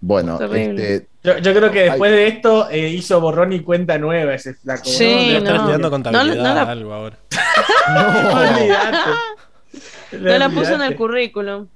bueno, 0.00 0.38
este, 0.42 1.08
Yo, 1.22 1.36
yo 1.38 1.52
creo 1.52 1.70
que 1.70 1.80
después 1.82 2.10
de 2.10 2.26
esto 2.28 2.70
eh, 2.70 2.88
hizo 2.88 3.20
borrón 3.20 3.52
y 3.52 3.60
cuenta 3.60 3.98
nueva 3.98 4.32
ese 4.32 4.54
flaco. 4.54 4.84
Sí, 4.86 5.32
¿no? 5.32 5.38
estar 5.38 5.52
no. 5.52 5.60
estudiando 5.60 5.90
contabilidad 5.90 6.36
No, 6.36 6.42
no 6.48 6.54
la- 6.54 6.62
algo 6.70 6.94
ahora. 6.94 7.18
Olvídate. 8.34 9.10
No 10.12 10.38
la 10.38 10.48
puso 10.48 10.74
en 10.74 10.82
el 10.82 10.96
currículum. 10.96 11.68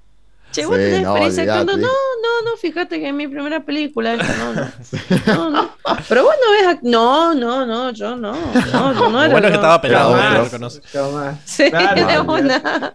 Che, 0.54 0.66
vos 0.66 0.76
Sí, 0.76 0.82
tenés 0.82 1.02
no, 1.02 1.16
experiencia 1.16 1.42
actuando. 1.58 1.76
No, 1.76 1.88
no, 1.88 2.50
no, 2.50 2.56
fíjate 2.56 3.00
que 3.00 3.08
es 3.08 3.14
mi 3.14 3.26
primera 3.26 3.64
película 3.64 4.14
esta, 4.14 4.36
no, 4.36 4.52
no. 4.54 4.70
No, 5.26 5.50
no. 5.50 5.70
Pero 6.08 6.22
vos 6.22 6.34
no 6.44 6.52
ves. 6.52 6.76
act- 6.76 6.82
No, 6.82 7.34
no, 7.34 7.66
no, 7.66 7.90
yo 7.90 8.14
no. 8.16 8.32
No, 8.72 8.94
yo 8.94 9.10
no 9.10 9.22
era. 9.22 9.32
bueno 9.32 9.48
que 9.48 9.54
estaba 9.54 9.80
pelado, 9.80 10.14
jamás. 10.14 10.80
Sí, 11.44 11.70
Claro, 11.70 12.06
de 12.06 12.20
una. 12.20 12.94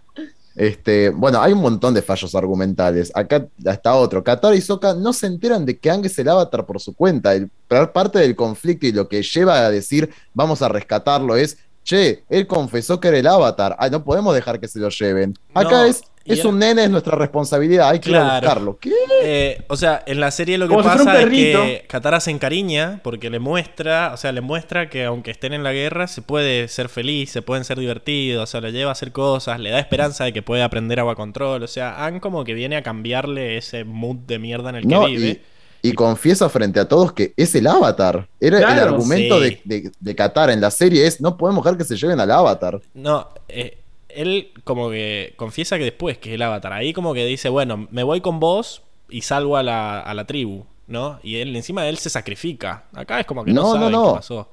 Este, 0.56 1.10
bueno, 1.10 1.40
hay 1.40 1.52
un 1.52 1.60
montón 1.60 1.94
de 1.94 2.02
fallos 2.02 2.34
argumentales. 2.34 3.10
Acá 3.14 3.46
está 3.64 3.94
otro. 3.94 4.22
Katara 4.24 4.54
y 4.56 4.60
Sokka 4.60 4.94
no 4.94 5.12
se 5.12 5.26
enteran 5.26 5.64
de 5.64 5.78
que 5.78 5.90
Aang 5.90 6.04
es 6.04 6.18
el 6.18 6.28
avatar 6.28 6.66
por 6.66 6.80
su 6.80 6.94
cuenta. 6.94 7.34
El, 7.34 7.50
parte 7.92 8.18
del 8.18 8.34
conflicto 8.36 8.86
y 8.86 8.92
lo 8.92 9.08
que 9.08 9.22
lleva 9.22 9.58
a 9.66 9.70
decir 9.70 10.10
vamos 10.34 10.60
a 10.60 10.68
rescatarlo 10.68 11.36
es, 11.36 11.56
che, 11.84 12.24
él 12.28 12.46
confesó 12.46 13.00
que 13.00 13.08
era 13.08 13.18
el 13.18 13.26
avatar. 13.26 13.76
Ah, 13.78 13.88
no 13.88 14.02
podemos 14.04 14.34
dejar 14.34 14.60
que 14.60 14.68
se 14.68 14.80
lo 14.80 14.88
lleven. 14.90 15.34
Acá 15.54 15.70
No, 15.70 15.84
es, 15.84 16.02
es 16.32 16.44
un 16.44 16.58
nene, 16.58 16.84
es 16.84 16.90
nuestra 16.90 17.16
responsabilidad, 17.16 17.88
hay 17.90 17.98
que 18.00 18.10
ir 18.10 18.16
a 18.16 18.20
Claro. 18.20 18.40
buscarlo. 18.46 18.78
¿Qué? 18.80 18.92
Eh, 19.22 19.62
o 19.68 19.76
sea, 19.76 20.02
en 20.06 20.20
la 20.20 20.30
serie 20.30 20.58
lo 20.58 20.66
que 20.66 20.74
Como 20.74 20.82
si 20.82 20.88
pasa 20.98 21.20
es 21.22 21.28
que 21.30 21.84
Katara 21.88 22.20
se 22.20 22.30
encariña 22.30 23.00
porque 23.02 23.30
le 23.30 23.38
muestra, 23.38 24.12
o 24.14 24.16
sea, 24.16 24.32
le 24.32 24.40
muestra 24.40 24.88
que 24.88 25.04
aunque 25.04 25.30
estén 25.30 25.52
en 25.52 25.62
la 25.62 25.72
guerra 25.72 26.06
se 26.06 26.22
puede 26.22 26.68
ser 26.68 26.88
feliz, 26.88 27.30
se 27.30 27.42
pueden 27.42 27.64
ser 27.64 27.78
divertidos, 27.78 28.42
o 28.42 28.46
sea, 28.50 28.60
le 28.60 28.72
lleva 28.72 28.90
a 28.90 28.92
hacer 28.92 29.12
cosas, 29.12 29.60
le 29.60 29.70
da 29.70 29.78
esperanza 29.78 30.24
de 30.24 30.32
que 30.32 30.42
puede 30.42 30.62
aprender 30.62 30.98
agua 31.00 31.14
control, 31.16 31.62
o 31.62 31.68
sea, 31.68 32.04
Anne 32.04 32.20
como 32.20 32.44
que 32.44 32.54
viene 32.54 32.76
a 32.76 32.82
cambiarle 32.82 33.56
ese 33.56 33.84
mood 33.84 34.16
de 34.26 34.38
mierda 34.38 34.70
en 34.70 34.76
el 34.76 34.82
que 34.82 34.88
No, 34.88 35.06
vive. 35.06 35.40
y, 35.82 35.88
y 35.90 35.92
confiesa 35.94 36.48
frente 36.50 36.78
a 36.78 36.86
todos 36.86 37.12
que 37.14 37.32
es 37.36 37.54
el 37.54 37.66
avatar. 37.66 38.28
Era 38.38 38.58
el 38.58 38.64
Claro, 38.64 38.90
argumento 38.90 39.42
sí. 39.42 39.58
de, 39.64 39.80
de, 39.82 39.92
de 39.98 40.14
Katara 40.14 40.52
en 40.52 40.60
la 40.60 40.70
serie 40.70 41.06
es, 41.06 41.20
no 41.22 41.36
podemos 41.38 41.64
dejar 41.64 41.78
que 41.78 41.84
se 41.84 41.96
lleven 41.96 42.20
al 42.20 42.30
avatar. 42.30 42.80
No, 42.94 43.28
eh, 43.48 43.78
él 44.14 44.52
como 44.64 44.90
que 44.90 45.34
confiesa 45.36 45.78
que 45.78 45.84
después 45.84 46.18
que 46.18 46.30
es 46.30 46.34
el 46.36 46.42
avatar, 46.42 46.72
ahí 46.72 46.92
como 46.92 47.14
que 47.14 47.24
dice, 47.26 47.48
bueno, 47.48 47.88
me 47.90 48.02
voy 48.02 48.20
con 48.20 48.40
vos 48.40 48.82
y 49.08 49.22
salvo 49.22 49.56
a 49.56 49.62
la, 49.62 50.00
a 50.00 50.14
la 50.14 50.26
tribu, 50.26 50.66
¿no? 50.86 51.18
Y 51.22 51.36
él 51.36 51.54
encima 51.56 51.86
él 51.88 51.98
se 51.98 52.10
sacrifica. 52.10 52.84
Acá 52.92 53.20
es 53.20 53.26
como 53.26 53.44
que 53.44 53.52
no, 53.52 53.62
No, 53.62 53.78
no, 53.78 53.90
saben 53.90 53.90
no. 53.90 54.04
qué 54.04 54.10
pasó. 54.10 54.48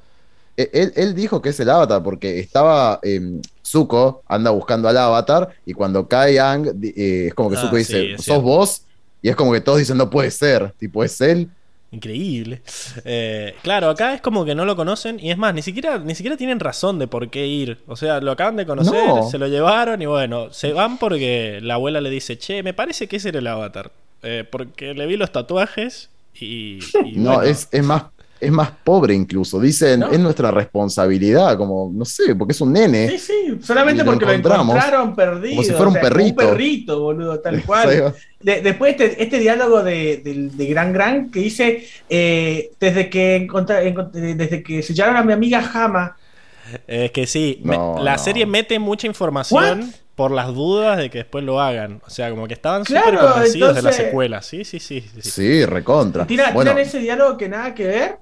Eh, 0.58 0.70
Él, 0.74 0.94
él 0.96 1.16
dijo 1.16 1.42
que 1.42 1.50
es 1.50 1.60
el 1.60 1.70
avatar 1.70 2.02
porque 2.04 2.40
estaba 2.40 3.00
eh, 3.04 3.20
Zuko, 3.66 4.24
anda 4.28 4.52
buscando 4.52 4.90
al 4.90 4.98
avatar 4.98 5.50
y 5.66 5.74
cuando 5.74 6.08
cae 6.08 6.40
Ang, 6.40 6.68
eh, 6.84 7.28
es 7.28 7.34
como 7.36 7.50
que 7.50 7.56
Ah, 7.56 7.62
Zuko 7.62 7.78
sí, 7.80 7.80
dice, 7.80 8.18
sos 8.18 8.26
cierto. 8.26 8.42
vos, 8.42 8.84
y 9.22 9.30
es 9.30 9.36
como 9.36 9.54
que 9.54 9.62
todos 9.62 9.80
dicen, 9.80 9.98
no 9.98 10.10
puede 10.10 10.32
ser, 10.32 10.72
tipo, 10.80 11.04
es 11.04 11.20
él. 11.22 11.50
Increíble. 11.91 12.61
Eh, 13.05 13.55
claro, 13.64 13.89
acá 13.89 14.14
es 14.14 14.22
como 14.22 14.43
que 14.43 14.55
no 14.55 14.65
lo 14.65 14.76
conocen 14.76 15.19
y 15.22 15.31
es 15.31 15.38
más, 15.38 15.53
ni 15.53 15.61
siquiera, 15.61 15.97
ni 15.99 16.15
siquiera 16.15 16.35
tienen 16.35 16.59
razón 16.59 16.99
de 16.99 17.07
por 17.07 17.30
qué 17.30 17.47
ir. 17.47 17.80
O 17.88 17.95
sea, 17.95 18.19
lo 18.19 18.31
acaban 18.31 18.57
de 18.57 18.65
conocer, 18.65 19.07
No. 19.07 19.30
se 19.30 19.38
lo 19.38 19.47
llevaron 19.47 20.01
y 20.01 20.05
bueno, 20.05 20.51
se 20.51 20.73
van 20.73 20.97
porque 20.97 21.59
la 21.61 21.76
abuela 21.76 22.01
le 22.01 22.09
dice, 22.09 22.38
che, 22.38 22.61
me 22.61 22.73
parece 22.73 23.07
que 23.07 23.15
ese 23.18 23.30
era 23.30 23.39
el 23.39 23.47
avatar. 23.47 23.91
Eh, 24.23 24.43
porque 24.49 24.93
le 24.93 25.05
vi 25.05 25.15
los 25.15 25.31
tatuajes 25.31 26.09
y... 26.34 26.80
y 27.05 27.14
No, 27.15 27.35
bueno, 27.35 27.43
es, 27.43 27.69
es 27.72 27.84
más, 27.84 28.03
es 28.39 28.51
más 28.51 28.72
pobre 28.84 29.14
incluso. 29.14 29.59
Dicen, 29.59 30.01
No. 30.01 30.11
es 30.11 30.19
nuestra 30.19 30.51
responsabilidad, 30.51 31.57
como, 31.57 31.91
no 31.93 32.05
sé, 32.05 32.35
porque 32.35 32.51
es 32.53 32.61
un 32.61 32.73
nene. 32.73 33.09
Sí, 33.09 33.18
sí, 33.19 33.59
solamente 33.64 34.03
lo 34.03 34.11
porque 34.11 34.26
lo 34.26 34.31
encontramos 34.31 34.76
encontraron 34.76 35.15
perdido. 35.15 35.49
como 35.55 35.64
si 35.64 35.69
fuera 35.72 35.84
un 35.84 35.89
o 35.89 35.91
sea, 35.93 36.01
perrito. 36.01 36.43
Un 36.43 36.49
perrito, 36.51 36.99
boludo, 37.01 37.39
tal 37.39 37.61
cual. 37.65 38.14
De- 38.39 38.61
después 38.61 38.91
este, 38.91 39.22
este 39.23 39.39
diálogo 39.39 39.81
de, 39.84 40.18
de- 40.23 40.49
de 40.53 40.65
Gran 40.68 40.93
Gran 40.93 41.31
que 41.31 41.39
dice 41.39 41.85
eh, 42.09 42.72
desde 42.80 43.09
que 43.09 43.35
encontra- 43.47 43.84
encont- 43.84 44.11
desde 44.11 44.61
que 44.64 44.84
sellaron 44.84 45.18
a 45.18 45.23
mi 45.23 45.34
amiga 45.34 45.61
Jama. 45.61 46.15
Es 46.85 47.11
que 47.11 47.26
sí, 47.27 47.61
me- 47.64 47.77
la 47.77 48.14
no. 48.14 48.18
serie 48.18 48.45
mete 48.45 48.77
mucha 48.77 49.07
información 49.07 49.80
What? 49.80 49.88
por 50.15 50.31
las 50.31 50.53
dudas 50.53 50.97
de 50.97 51.09
que 51.09 51.19
después 51.19 51.43
lo 51.43 51.61
hagan. 51.61 52.01
O 52.05 52.09
sea, 52.09 52.30
como 52.30 52.47
que 52.47 52.53
estaban 52.55 52.84
Claro, 52.84 53.11
súper 53.19 53.31
convencidos 53.31 53.76
de 53.76 53.81
la 53.84 53.91
secuela. 53.93 54.41
Sí, 54.41 54.65
sí, 54.65 54.80
sí. 54.80 55.01
sí, 55.01 55.22
sí. 55.22 55.31
Sí, 55.31 55.65
recontra. 55.65 56.26
Tira- 56.27 56.51
Bueno, 56.51 56.72
Tiran 56.72 56.85
ese 56.85 56.99
diálogo 56.99 57.38
que 57.38 57.47
nada 57.49 57.73
que 57.73 57.88
ver. 57.88 58.18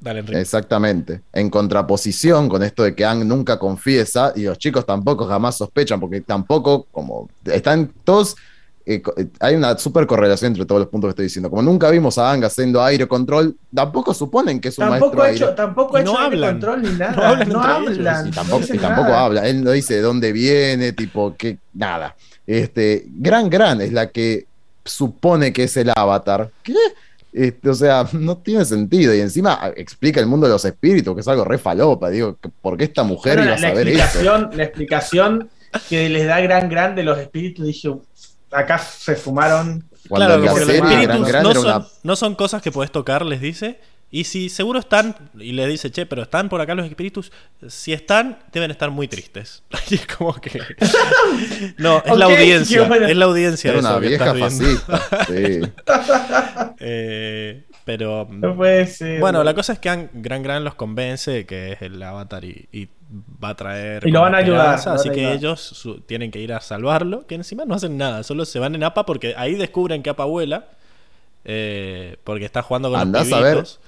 Dale, 0.00 0.20
Enrique. 0.20 0.40
Exactamente. 0.40 1.22
En 1.32 1.48
contraposición 1.50 2.48
con 2.48 2.62
esto 2.62 2.82
de 2.82 2.94
que 2.94 3.04
Ang 3.04 3.26
nunca 3.26 3.58
confiesa 3.58 4.32
y 4.36 4.42
los 4.42 4.58
chicos 4.58 4.84
tampoco 4.84 5.26
jamás 5.26 5.56
sospechan, 5.56 5.98
porque 6.00 6.20
tampoco, 6.20 6.86
como 6.92 7.28
están 7.44 7.90
todos, 8.04 8.36
eh, 8.84 9.02
eh, 9.16 9.26
hay 9.40 9.56
una 9.56 9.76
super 9.78 10.06
correlación 10.06 10.50
entre 10.52 10.64
todos 10.66 10.80
los 10.82 10.88
puntos 10.88 11.08
que 11.08 11.10
estoy 11.10 11.24
diciendo. 11.24 11.48
Como 11.50 11.62
nunca 11.62 11.90
vimos 11.90 12.18
a 12.18 12.30
Ang 12.30 12.44
haciendo 12.44 12.82
aire 12.84 13.08
control, 13.08 13.56
tampoco 13.74 14.12
suponen 14.14 14.60
que 14.60 14.68
es 14.68 14.78
un 14.78 14.88
Tampoco 14.88 15.16
maestro 15.16 15.22
ha 15.22 15.26
aire. 15.26 15.36
hecho, 15.44 15.54
tampoco 15.54 15.96
ha 15.96 16.00
Y 16.02 16.04
no 16.04 16.10
hecho 16.12 16.18
aire 16.20 16.36
hablan. 16.36 16.50
control 16.52 16.82
ni 16.82 16.90
nada. 16.98 17.36
No 17.36 17.44
No 17.46 17.62
hablan 17.62 17.86
hablan. 17.98 18.26
Y 18.26 18.30
no 18.30 18.34
tampoco, 18.36 18.64
y 18.74 18.78
tampoco 18.78 19.08
nada. 19.08 19.24
habla, 19.24 19.48
él 19.48 19.64
no 19.64 19.70
dice 19.72 19.94
de 19.94 20.02
dónde 20.02 20.30
viene, 20.32 20.92
tipo, 20.92 21.34
que 21.36 21.58
nada. 21.72 22.14
Este, 22.46 23.06
Gran 23.08 23.50
Gran 23.50 23.80
es 23.80 23.92
la 23.92 24.08
que 24.10 24.46
supone 24.84 25.52
que 25.52 25.64
es 25.64 25.76
el 25.78 25.90
avatar. 25.96 26.50
¿Qué? 26.62 26.74
Este, 27.36 27.68
o 27.68 27.74
sea, 27.74 28.08
no 28.12 28.38
tiene 28.38 28.64
sentido. 28.64 29.14
Y 29.14 29.20
encima 29.20 29.58
ah, 29.60 29.70
explica 29.76 30.20
el 30.20 30.26
mundo 30.26 30.46
de 30.46 30.54
los 30.54 30.64
espíritus, 30.64 31.14
que 31.14 31.20
es 31.20 31.28
algo 31.28 31.44
re 31.44 31.58
falopa. 31.58 32.08
Digo, 32.08 32.38
¿por 32.62 32.78
qué 32.78 32.84
esta 32.84 33.02
mujer 33.02 33.36
Bueno, 33.36 33.50
iba 33.52 33.60
la, 33.60 33.68
a 33.68 33.70
la 33.70 33.74
saber 33.74 33.88
explicación, 33.88 34.50
la 34.54 34.64
explicación 34.64 35.50
que 35.90 36.08
les 36.08 36.26
da 36.26 36.40
Gran 36.40 36.70
Gran 36.70 36.94
de 36.94 37.02
los 37.02 37.18
espíritus, 37.18 37.66
dije, 37.66 37.92
acá 38.50 38.78
se 38.78 39.16
fumaron. 39.16 39.84
Cuando 40.08 40.26
claro, 40.26 40.44
porque 40.44 40.60
los 40.60 40.68
Gran 40.68 41.02
espíritus 41.02 41.28
Gran 41.28 41.42
no 41.42 41.54
son, 41.54 41.64
una. 41.64 41.86
no 42.02 42.16
son 42.16 42.34
cosas 42.36 42.62
que 42.62 42.72
podés 42.72 42.90
tocar, 42.90 43.26
les 43.26 43.42
dice. 43.42 43.80
Y 44.08 44.22
si 44.24 44.48
seguro 44.48 44.78
están, 44.78 45.16
y 45.38 45.50
le 45.52 45.66
dice, 45.66 45.90
che, 45.90 46.06
pero 46.06 46.22
están 46.22 46.48
por 46.48 46.60
acá 46.60 46.74
los 46.76 46.86
espíritus, 46.86 47.32
si 47.68 47.92
están, 47.92 48.38
deben 48.52 48.70
estar 48.70 48.90
muy 48.90 49.08
tristes. 49.08 49.62
Y 49.90 49.96
es 49.96 50.06
como 50.06 50.32
que. 50.34 50.60
No, 51.78 52.02
es 52.04 52.16
la 52.16 52.24
audiencia. 52.26 52.82
bueno. 52.86 53.06
Es 53.06 53.16
la 53.16 53.24
audiencia 53.24 53.70
eso 53.72 53.80
una 53.80 54.00
que 54.00 54.08
vieja 54.08 54.34
fascista. 54.34 55.02
Sí. 55.26 55.60
Eh, 56.78 57.64
pero. 57.84 58.26
No 58.30 58.56
puede 58.56 58.86
ser. 58.86 59.20
Bueno, 59.20 59.42
la 59.44 59.54
cosa 59.54 59.72
es 59.72 59.78
que 59.78 60.08
Gran 60.12 60.42
Gran 60.42 60.64
los 60.64 60.74
convence 60.74 61.30
de 61.30 61.46
que 61.46 61.72
es 61.72 61.82
el 61.82 62.02
avatar 62.02 62.44
y, 62.44 62.68
y 62.72 62.88
va 63.42 63.50
a 63.50 63.56
traer. 63.56 64.06
Y 64.06 64.10
lo 64.10 64.20
van 64.20 64.34
a 64.34 64.38
ayudar, 64.38 64.78
Así 64.88 65.10
que 65.10 65.32
ellos 65.32 65.60
su- 65.60 66.00
tienen 66.00 66.30
que 66.30 66.40
ir 66.40 66.52
a 66.52 66.60
salvarlo. 66.60 67.26
Que 67.26 67.34
encima 67.36 67.64
no 67.64 67.74
hacen 67.74 67.96
nada, 67.96 68.22
solo 68.22 68.44
se 68.44 68.58
van 68.58 68.74
en 68.74 68.84
APA 68.84 69.06
porque 69.06 69.34
ahí 69.36 69.54
descubren 69.54 70.02
que 70.02 70.10
APA 70.10 70.24
vuela. 70.24 70.68
eh, 71.44 72.16
porque 72.24 72.44
está 72.44 72.62
jugando 72.62 72.90
con 72.90 72.98
Andás 73.00 73.28
los 73.28 73.38
a 73.38 73.42
ver 73.42 73.52
pibitos. 73.54 73.80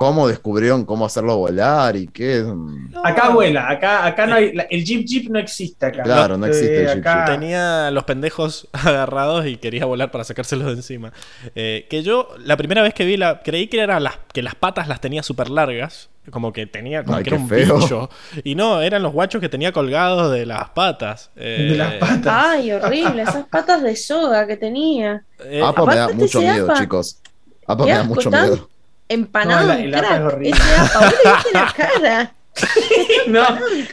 ¿Cómo 0.00 0.26
descubrieron 0.28 0.86
cómo 0.86 1.04
hacerlo 1.04 1.36
volar 1.36 1.94
y 1.94 2.06
qué? 2.06 2.42
No, 2.42 3.04
Acá 3.04 3.28
vuela, 3.28 3.68
acá, 3.68 4.06
acá 4.06 4.26
no 4.26 4.36
hay. 4.36 4.50
el 4.70 4.82
Jeep 4.82 5.04
Jeep 5.04 5.28
no 5.30 5.38
existe 5.38 5.84
acá. 5.84 6.02
Claro, 6.04 6.38
no 6.38 6.46
existe 6.46 6.74
el 6.84 6.88
Eh, 6.88 6.94
Jeep 6.94 7.06
acá- 7.06 7.24
Tenía 7.26 7.90
los 7.90 8.04
pendejos 8.04 8.66
agarrados 8.72 9.44
y 9.46 9.58
quería 9.58 9.84
volar 9.84 10.10
para 10.10 10.24
sacárselos 10.24 10.68
de 10.68 10.72
encima. 10.72 11.12
Eh, 11.54 11.86
que 11.90 12.02
yo, 12.02 12.30
la 12.38 12.56
primera 12.56 12.80
vez 12.80 12.94
que 12.94 13.04
vi, 13.04 13.18
la, 13.18 13.42
creí 13.42 13.66
que, 13.66 13.78
era 13.78 14.00
las, 14.00 14.14
que 14.32 14.42
las 14.42 14.54
patas 14.54 14.88
las 14.88 15.02
tenía 15.02 15.22
súper 15.22 15.50
largas. 15.50 16.08
Como 16.30 16.54
que 16.54 16.64
tenía, 16.66 17.04
como 17.04 17.18
Ay, 17.18 17.22
que 17.24 17.28
era 17.30 17.38
un 17.38 17.48
feo. 17.50 17.76
bicho. 17.78 18.08
Y 18.42 18.54
no, 18.54 18.80
eran 18.80 19.02
los 19.02 19.12
guachos 19.12 19.38
que 19.42 19.50
tenía 19.50 19.70
colgados 19.72 20.32
de 20.32 20.46
las 20.46 20.70
patas. 20.70 21.30
Eh, 21.36 21.68
De 21.72 21.76
las 21.76 21.94
patas. 21.96 22.26
Ay, 22.26 22.72
horrible, 22.72 23.20
esas 23.20 23.44
patas 23.48 23.82
de 23.82 23.94
soga 23.96 24.46
que 24.46 24.56
tenía. 24.56 25.24
eh, 25.44 25.60
APA 25.62 25.84
me 25.84 25.96
da 25.96 26.08
mucho 26.08 26.40
miedo, 26.40 26.64
APA. 26.70 26.80
chicos. 26.80 27.18
APA 27.66 27.84
me 27.84 27.92
da 27.92 28.02
mucho 28.04 28.30
miedo. 28.30 28.69
Empanado 29.10 29.66
No, 29.68 29.72
en 29.74 29.80
el 29.80 29.94
APA 29.94 30.06
crack. 30.08 30.18
es 30.20 30.24
horrible. 30.32 30.50
Ese 30.50 30.74
APA, 30.80 31.00
vos 31.00 31.10
le 31.12 31.30
viste 31.34 31.52
la 31.52 31.72
cara. 31.76 32.32
No, 33.28 33.46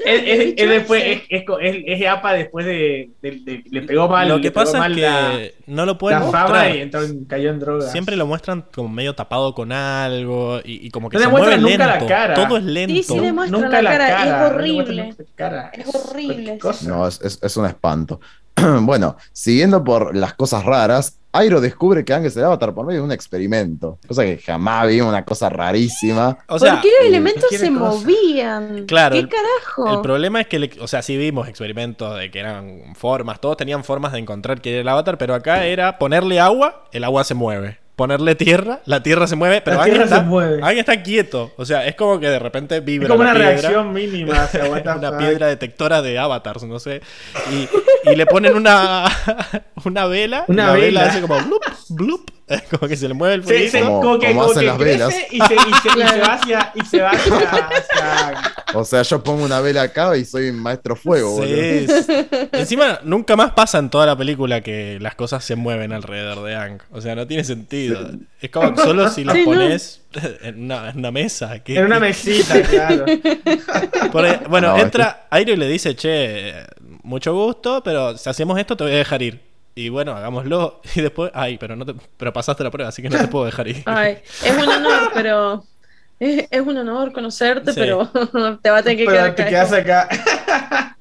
en 0.06 0.28
es, 0.28 0.54
es- 0.58 0.70
después, 0.70 1.04
es, 1.06 1.22
es, 1.30 1.46
co- 1.46 1.60
es- 1.60 1.84
es 1.86 2.08
APA 2.08 2.34
después 2.34 2.66
de, 2.66 3.12
de- 3.22 3.32
de- 3.32 3.64
le 3.70 3.82
pegó 3.84 4.10
mal. 4.10 4.28
lo 4.28 4.42
que 4.42 4.52
pasa 4.52 4.86
es 4.88 4.96
que 4.96 5.02
la, 5.02 5.40
no 5.68 5.86
lo 5.86 5.98
pueden 5.98 6.20
la 6.20 6.26
mostrar. 6.26 6.76
y 6.76 6.80
entonces 6.82 7.16
cayó 7.30 7.52
en 7.52 7.60
drogas. 7.60 7.92
Siempre 7.92 8.16
lo 8.16 8.26
muestran 8.26 8.66
como 8.74 8.90
medio 8.90 9.14
tapado 9.16 9.54
con 9.54 9.72
algo 9.72 10.60
y, 10.66 10.86
y 10.88 10.90
como 10.90 11.10
que 11.10 11.18
No 11.18 11.20
se 11.22 11.26
le 11.28 11.32
muestran 11.32 11.62
mueve 11.62 11.78
nunca 11.78 11.86
la 11.88 11.94
lento. 11.94 12.08
cara. 12.08 12.34
Todo 12.34 12.58
es 12.58 12.64
lento. 12.64 12.96
Sí, 12.96 13.04
sí, 13.04 13.20
le 13.20 13.32
muestran 13.32 13.62
Nunca 13.62 13.82
la 13.82 13.92
la 13.92 13.98
cara, 13.98 14.08
cara. 14.10 14.46
es 14.48 14.52
horrible. 14.52 14.96
la 15.18 15.26
cara. 15.36 15.72
Es 15.74 15.96
horrible. 15.96 16.60
No, 16.88 17.08
es, 17.08 17.22
es- 17.22 17.40
es 17.44 17.58
un 17.58 17.66
espanto. 17.68 18.20
bueno, 18.82 19.18
siguiendo 19.32 19.84
por 19.84 20.16
las 20.16 20.34
cosas 20.34 20.66
raras, 20.66 21.17
Airo 21.34 21.62
descubre 21.62 22.04
que 22.04 22.14
Aang 22.14 22.26
es 22.26 22.36
el 22.38 22.46
avatar 22.46 22.74
por 22.74 22.86
medio 22.86 23.02
de 23.02 23.06
un 23.06 23.12
experimento. 23.12 24.00
Cosa 24.08 24.24
que 24.24 24.38
jamás 24.40 24.88
vi, 24.88 25.02
una 25.02 25.24
cosa 25.24 25.50
rarísima. 25.50 26.38
O 26.48 26.58
sea, 26.58 26.74
¿Por 26.74 26.82
qué 26.82 26.90
los 27.00 27.08
elementos 27.08 27.50
se 27.50 27.58
cosa. 27.60 27.72
movían? 27.72 28.86
Claro, 28.88 29.14
¿Qué 29.14 29.20
el- 29.20 29.30
carajo? 29.30 29.94
El 29.96 30.02
problema 30.02 30.42
es 30.42 30.48
que, 30.48 30.58
le- 30.60 30.72
o 30.82 30.88
sea, 30.88 31.02
sí 31.02 31.16
vimos 31.18 31.48
experimentos 31.48 32.18
de 32.18 32.32
que 32.32 32.40
eran 32.40 32.96
formas, 32.96 33.40
todos 33.40 33.58
tenían 33.58 33.84
formas 33.84 34.14
de 34.14 34.20
encontrar 34.20 34.62
que 34.62 34.72
era 34.72 34.82
el 34.82 34.88
avatar, 34.88 35.18
pero 35.18 35.36
acá 35.36 35.66
era 35.66 36.00
ponerle 36.00 36.40
agua, 36.40 36.86
el 36.92 37.04
agua 37.04 37.24
se 37.24 37.36
mueve. 37.36 37.78
Ponerle 37.98 38.36
tierra, 38.36 38.80
la 38.86 39.02
tierra 39.02 39.26
se 39.26 39.36
mueve, 39.36 39.60
pero 39.62 39.78
La 39.78 39.84
alguien 39.84 40.04
está, 40.04 40.20
se 40.20 40.24
mueve. 40.24 40.56
alguien 40.62 40.78
está 40.80 41.02
quieto. 41.02 41.52
O 41.58 41.66
sea, 41.66 41.86
es 41.88 41.96
como 41.96 42.20
que 42.20 42.30
de 42.30 42.38
repente 42.38 42.80
vibra 42.80 43.08
Es 43.08 43.12
como 43.12 43.22
una 43.24 43.34
piedra. 43.34 43.50
reacción 43.50 43.92
mínima. 43.92 44.48
Una 44.98 45.18
piedra 45.18 45.48
detectora 45.48 46.04
de 46.04 46.20
avatars, 46.20 46.62
no 46.64 46.78
sé. 46.80 47.02
Y, 47.52 48.10
y 48.12 48.16
le 48.16 48.26
ponen 48.28 48.56
una, 48.56 49.06
una 49.84 50.06
vela. 50.06 50.46
Una 50.48 50.68
la 50.68 50.74
vela. 50.74 50.86
vela. 50.86 51.06
hace 51.10 51.22
como 51.22 51.40
blup, 51.42 51.64
blup. 51.90 52.32
Como 52.72 52.88
que 52.88 52.96
se 52.96 53.08
le 53.10 53.14
mueve 53.14 53.36
el 53.36 53.70
sí, 53.70 53.78
Como- 53.80 54.02
como, 54.02 54.20
que, 54.20 54.28
como 54.28 54.44
hacen 54.44 54.60
que 54.62 54.66
las 54.68 54.78
crece 54.78 54.92
velas. 54.98 55.14
Y 55.14 55.18
se, 55.20 55.36
y, 55.36 55.40
se, 55.42 55.54
y 55.56 55.74
se 55.84 55.90
Claro. 55.90 56.22
va 56.22 56.34
hacia. 56.34 56.72
Y 56.76 56.86
se 56.86 57.02
va 57.02 57.10
hacia, 57.12 57.38
hacia- 57.38 58.54
O 58.74 58.84
sea, 58.86 59.02
yo 59.02 59.24
pongo 59.24 59.44
una 59.44 59.60
vela 59.60 59.82
acá 59.84 60.16
y 60.16 60.24
soy 60.26 60.52
maestro 60.52 60.96
fuego, 60.96 61.32
boludo. 61.32 61.48
Sí, 61.48 61.86
es- 61.90 62.08
Encima, 62.54 63.00
nunca 63.04 63.36
más 63.36 63.52
pasa 63.52 63.80
en 63.80 63.90
toda 63.90 64.06
la 64.06 64.16
película 64.18 64.62
que 64.62 64.98
las 65.02 65.16
cosas 65.16 65.44
se 65.44 65.56
mueven 65.58 65.92
alrededor 65.92 66.44
de 66.46 66.56
Ang. 66.56 66.82
O 66.92 67.02
sea, 67.02 67.16
no 67.16 67.28
tiene 67.28 67.44
sentido. 67.44 68.12
Es 68.42 68.50
como 68.50 68.74
que 68.74 68.82
solo 68.82 69.10
si 69.10 69.24
las 69.26 69.36
Sí, 69.36 69.42
no. 69.42 69.46
pones 69.46 70.02
en, 70.42 70.64
una, 70.64 70.90
en 70.92 71.00
una 71.00 71.12
mesa. 71.12 71.60
que- 71.64 71.76
En 71.78 71.86
una 71.86 72.00
mesita, 72.00 72.62
claro. 72.62 73.06
Por- 74.12 74.48
bueno, 74.50 74.70
No, 74.76 74.78
entra 74.82 75.28
Airo 75.30 75.54
y 75.54 75.58
le 75.58 75.68
dice, 75.68 75.96
che, 75.96 76.54
mucho 77.04 77.34
gusto, 77.34 77.82
pero 77.84 78.18
si 78.18 78.30
hacemos 78.30 78.58
esto 78.60 78.78
te 78.78 78.84
voy 78.86 78.94
a 78.94 78.98
dejar 78.98 79.22
ir. 79.22 79.42
Y 79.78 79.90
bueno, 79.90 80.14
hagámoslo. 80.14 80.82
Y 80.96 81.02
después, 81.02 81.30
ay, 81.36 81.58
pero 81.60 81.76
no 81.76 81.86
te, 81.86 81.94
pero 82.18 82.34
pasaste 82.34 82.64
la 82.64 82.72
prueba, 82.72 82.90
así 82.90 83.02
que 83.04 83.10
no 83.10 83.18
te 83.20 83.28
puedo 83.28 83.46
dejar 83.46 83.68
ir. 83.68 83.84
Ay, 83.86 84.18
es 84.44 84.58
un 84.58 84.68
honor, 84.68 85.12
pero. 85.14 85.64
Es, 86.20 86.48
es 86.50 86.62
un 86.62 86.76
honor 86.78 87.12
conocerte, 87.14 87.72
Sí. 87.74 87.80
pero 87.80 88.08
te 88.64 88.72
va 88.72 88.78
a 88.80 88.84
tener 88.84 88.98
que 88.98 89.06
Pero 89.06 89.18
quedar 89.18 89.36
te 89.36 89.42
acá. 89.44 89.50
quedas 89.52 89.74
acá. 89.74 90.98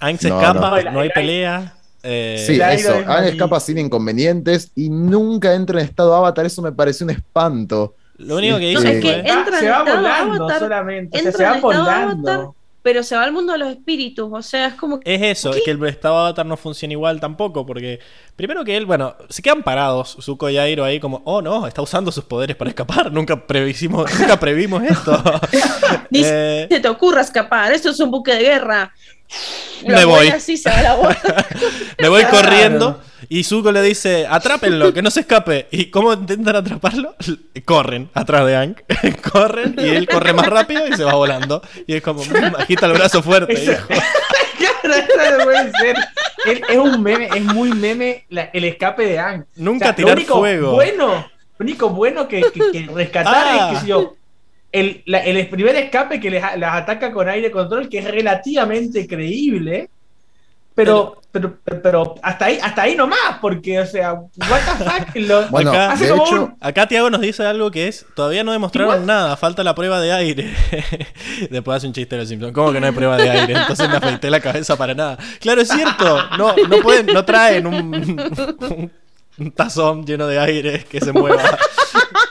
Ang 0.00 0.18
se 0.18 0.28
No, 0.28 0.40
escapa, 0.40 0.82
no. 0.82 0.90
no, 0.92 1.00
hay 1.00 1.10
pelea. 1.10 1.74
eh, 2.02 2.42
Sí, 2.44 2.60
eso. 2.60 2.96
Aang 3.06 3.26
escapa 3.26 3.60
sin 3.60 3.78
inconvenientes 3.78 4.72
y 4.74 4.88
nunca 4.90 5.54
entra 5.54 5.80
en 5.80 5.86
estado 5.86 6.12
avatar. 6.16 6.44
Eso 6.46 6.62
me 6.62 6.72
pareció 6.72 7.04
un 7.06 7.10
espanto. 7.10 7.94
Lo 8.18 8.36
único 8.38 8.58
que 8.58 8.72
No, 8.74 8.80
hizo 8.80 8.88
es 8.88 9.00
que 9.02 9.12
entra 9.20 9.58
se 9.60 9.66
en 9.66 9.72
va 9.72 9.78
estado 9.78 9.96
volando 9.98 10.44
avatar, 10.44 10.58
solamente. 10.58 11.16
O 11.16 11.20
sea, 11.20 11.28
entra 11.30 11.38
se 11.38 11.44
va 11.44 11.54
en 11.54 11.62
volando. 11.62 12.30
avatar. 12.32 12.46
Pero 12.86 13.02
se 13.02 13.16
va 13.16 13.24
al 13.24 13.32
mundo 13.32 13.52
de 13.52 13.58
los 13.58 13.68
espíritus, 13.70 14.30
o 14.32 14.42
sea, 14.42 14.68
es 14.68 14.74
como 14.74 15.00
que. 15.00 15.12
Es 15.12 15.20
eso, 15.20 15.52
es 15.52 15.64
que 15.64 15.72
el 15.72 15.84
estado 15.86 16.18
avatar 16.18 16.46
no 16.46 16.56
funciona 16.56 16.92
igual 16.92 17.18
tampoco, 17.18 17.66
porque 17.66 17.98
primero 18.36 18.64
que 18.64 18.76
él, 18.76 18.86
bueno, 18.86 19.16
se 19.28 19.42
quedan 19.42 19.64
parados, 19.64 20.16
Zuko 20.20 20.48
y 20.50 20.56
Airo 20.56 20.84
ahí 20.84 21.00
como, 21.00 21.20
oh 21.24 21.42
no, 21.42 21.66
está 21.66 21.82
usando 21.82 22.12
sus 22.12 22.22
poderes 22.22 22.54
para 22.54 22.70
escapar, 22.70 23.10
nunca 23.10 23.44
previsimos, 23.44 24.08
nunca 24.20 24.38
previmos 24.38 24.84
esto. 24.84 25.20
Ni 26.10 26.20
Eh, 26.24 26.68
se 26.70 26.78
te 26.78 26.88
ocurra 26.88 27.22
escapar, 27.22 27.72
esto 27.72 27.90
es 27.90 27.98
un 27.98 28.12
buque 28.12 28.32
de 28.32 28.42
guerra. 28.42 28.94
Me 29.86 30.04
voy. 30.04 30.26
vuela 30.26 30.34
Así 30.36 30.56
se 30.56 30.70
va 30.70 30.82
la 30.82 30.94
bola. 30.94 31.18
me 31.98 32.08
voy 32.08 32.22
Claro. 32.24 32.36
corriendo 32.38 33.00
y 33.28 33.44
Zuko 33.44 33.72
le 33.72 33.82
dice, 33.82 34.26
atrápenlo, 34.28 34.92
que 34.94 35.02
no 35.02 35.10
se 35.10 35.20
escape. 35.20 35.68
¿Y 35.70 35.86
cómo 35.90 36.12
intentan 36.12 36.56
atraparlo? 36.56 37.14
Corren 37.64 38.10
atrás 38.14 38.46
de 38.46 38.56
Ang, 38.56 38.76
corren 39.32 39.74
y 39.78 39.88
él 39.88 40.08
corre 40.08 40.32
más 40.32 40.46
rápido 40.46 40.86
y 40.88 40.92
se 40.96 41.04
va 41.04 41.14
volando. 41.14 41.62
Y 41.86 41.94
es 41.94 42.02
como, 42.02 42.24
"Mm, 42.24 42.56
agita 42.58 42.86
el 42.86 42.92
brazo 42.92 43.22
fuerte. 43.22 43.52
Eso- 43.54 43.72
hijo". 43.72 43.86
Claro, 44.82 44.94
eso 44.94 45.38
no 45.38 45.44
puede 45.44 45.70
ser. 45.72 45.96
Es, 46.46 46.60
es 46.70 46.76
un 46.78 47.02
meme, 47.02 47.28
es 47.34 47.42
muy 47.44 47.70
meme 47.72 48.24
la- 48.30 48.44
el 48.52 48.64
escape 48.64 49.04
de 49.04 49.18
Ang. 49.18 49.44
Nunca 49.56 49.76
O 49.76 49.88
sea, 49.88 49.90
lo 49.90 49.96
tirar 49.96 50.16
único 50.16 50.38
fuego. 50.38 50.72
Bueno, 50.72 51.06
lo 51.58 51.64
único 51.64 51.90
bueno 51.90 52.26
que, 52.28 52.40
que, 52.40 52.60
que 52.72 52.88
rescatar 52.94 53.34
Ah. 53.46 53.68
es 53.72 53.74
que 53.74 53.80
si 53.82 53.86
yo. 53.88 54.14
El, 54.72 55.02
la- 55.06 55.20
el 55.24 55.48
primer 55.48 55.74
escape 55.76 56.20
que 56.20 56.30
les, 56.30 56.42
las 56.58 56.74
ataca 56.74 57.12
con 57.12 57.28
aire 57.28 57.50
control, 57.50 57.88
que 57.88 57.98
es 57.98 58.04
relativamente 58.10 59.06
creíble, 59.06 59.88
pero, 60.74 61.22
pero, 61.32 61.56
pero, 61.64 61.82
pero 61.82 62.14
hasta 62.22 62.44
ahí, 62.46 62.58
hasta 62.62 62.82
ahí 62.82 62.94
nomás, 62.94 63.38
porque, 63.40 63.80
o 63.80 63.86
sea, 63.86 64.12
what 64.12 64.28
the 64.78 64.84
fuck, 64.84 65.16
lo- 65.26 65.48
Bueno, 65.48 65.70
Acá- 65.70 65.92
Hace 65.92 66.04
de 66.04 66.10
como 66.10 66.26
hecho, 66.26 66.44
un- 66.44 66.56
Acá 66.60 66.86
Tiago 66.86 67.08
nos 67.08 67.22
dice 67.22 67.46
algo 67.46 67.70
que 67.70 67.88
es, 67.88 68.04
todavía 68.14 68.44
no 68.44 68.52
demostraron 68.52 69.06
nada, 69.06 69.36
falta 69.38 69.64
la 69.64 69.74
prueba 69.74 70.00
de 70.02 70.12
aire. 70.12 70.52
Después 71.50 71.76
hace 71.78 71.86
un 71.86 71.94
chiste 71.94 72.16
de 72.16 72.20
los 72.22 72.28
Simpsons, 72.28 72.52
¿cómo 72.52 72.72
que 72.72 72.80
no 72.80 72.86
hay 72.86 72.92
prueba 72.92 73.16
de 73.16 73.30
aire? 73.30 73.54
Entonces 73.54 73.88
me 73.88 73.96
afeité 73.96 74.28
la 74.28 74.40
cabeza 74.40 74.76
para 74.76 74.92
nada. 74.92 75.16
Claro, 75.40 75.62
es 75.62 75.68
cierto, 75.68 76.18
no, 76.36 76.54
no 76.68 76.76
pueden, 76.82 77.06
no 77.06 77.24
traen 77.24 77.66
un, 77.66 77.74
un- 77.94 78.92
un 79.38 79.52
tazón 79.52 80.06
lleno 80.06 80.26
de 80.26 80.38
aire 80.38 80.84
que 80.90 81.00
se 81.00 81.12
mueva. 81.12 81.42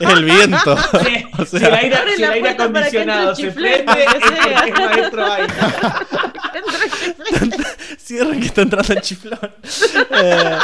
El 0.00 0.24
viento. 0.24 0.76
si, 0.76 1.26
O 1.38 1.44
si 1.46 1.58
sea, 1.58 1.68
el 1.68 1.74
aire, 1.74 1.96
si 2.16 2.22
el 2.22 2.30
aire 2.30 2.48
acondicionado 2.50 3.34
se 3.34 3.50
prende, 3.50 4.04
es 4.04 4.78
maestro 4.78 5.32
aire. 5.32 5.54
Cierren 7.98 8.40
que 8.40 8.46
está 8.46 8.62
entrando 8.62 8.92
el 8.92 9.00
chiflón. 9.00 9.38
Eh, 10.10 10.58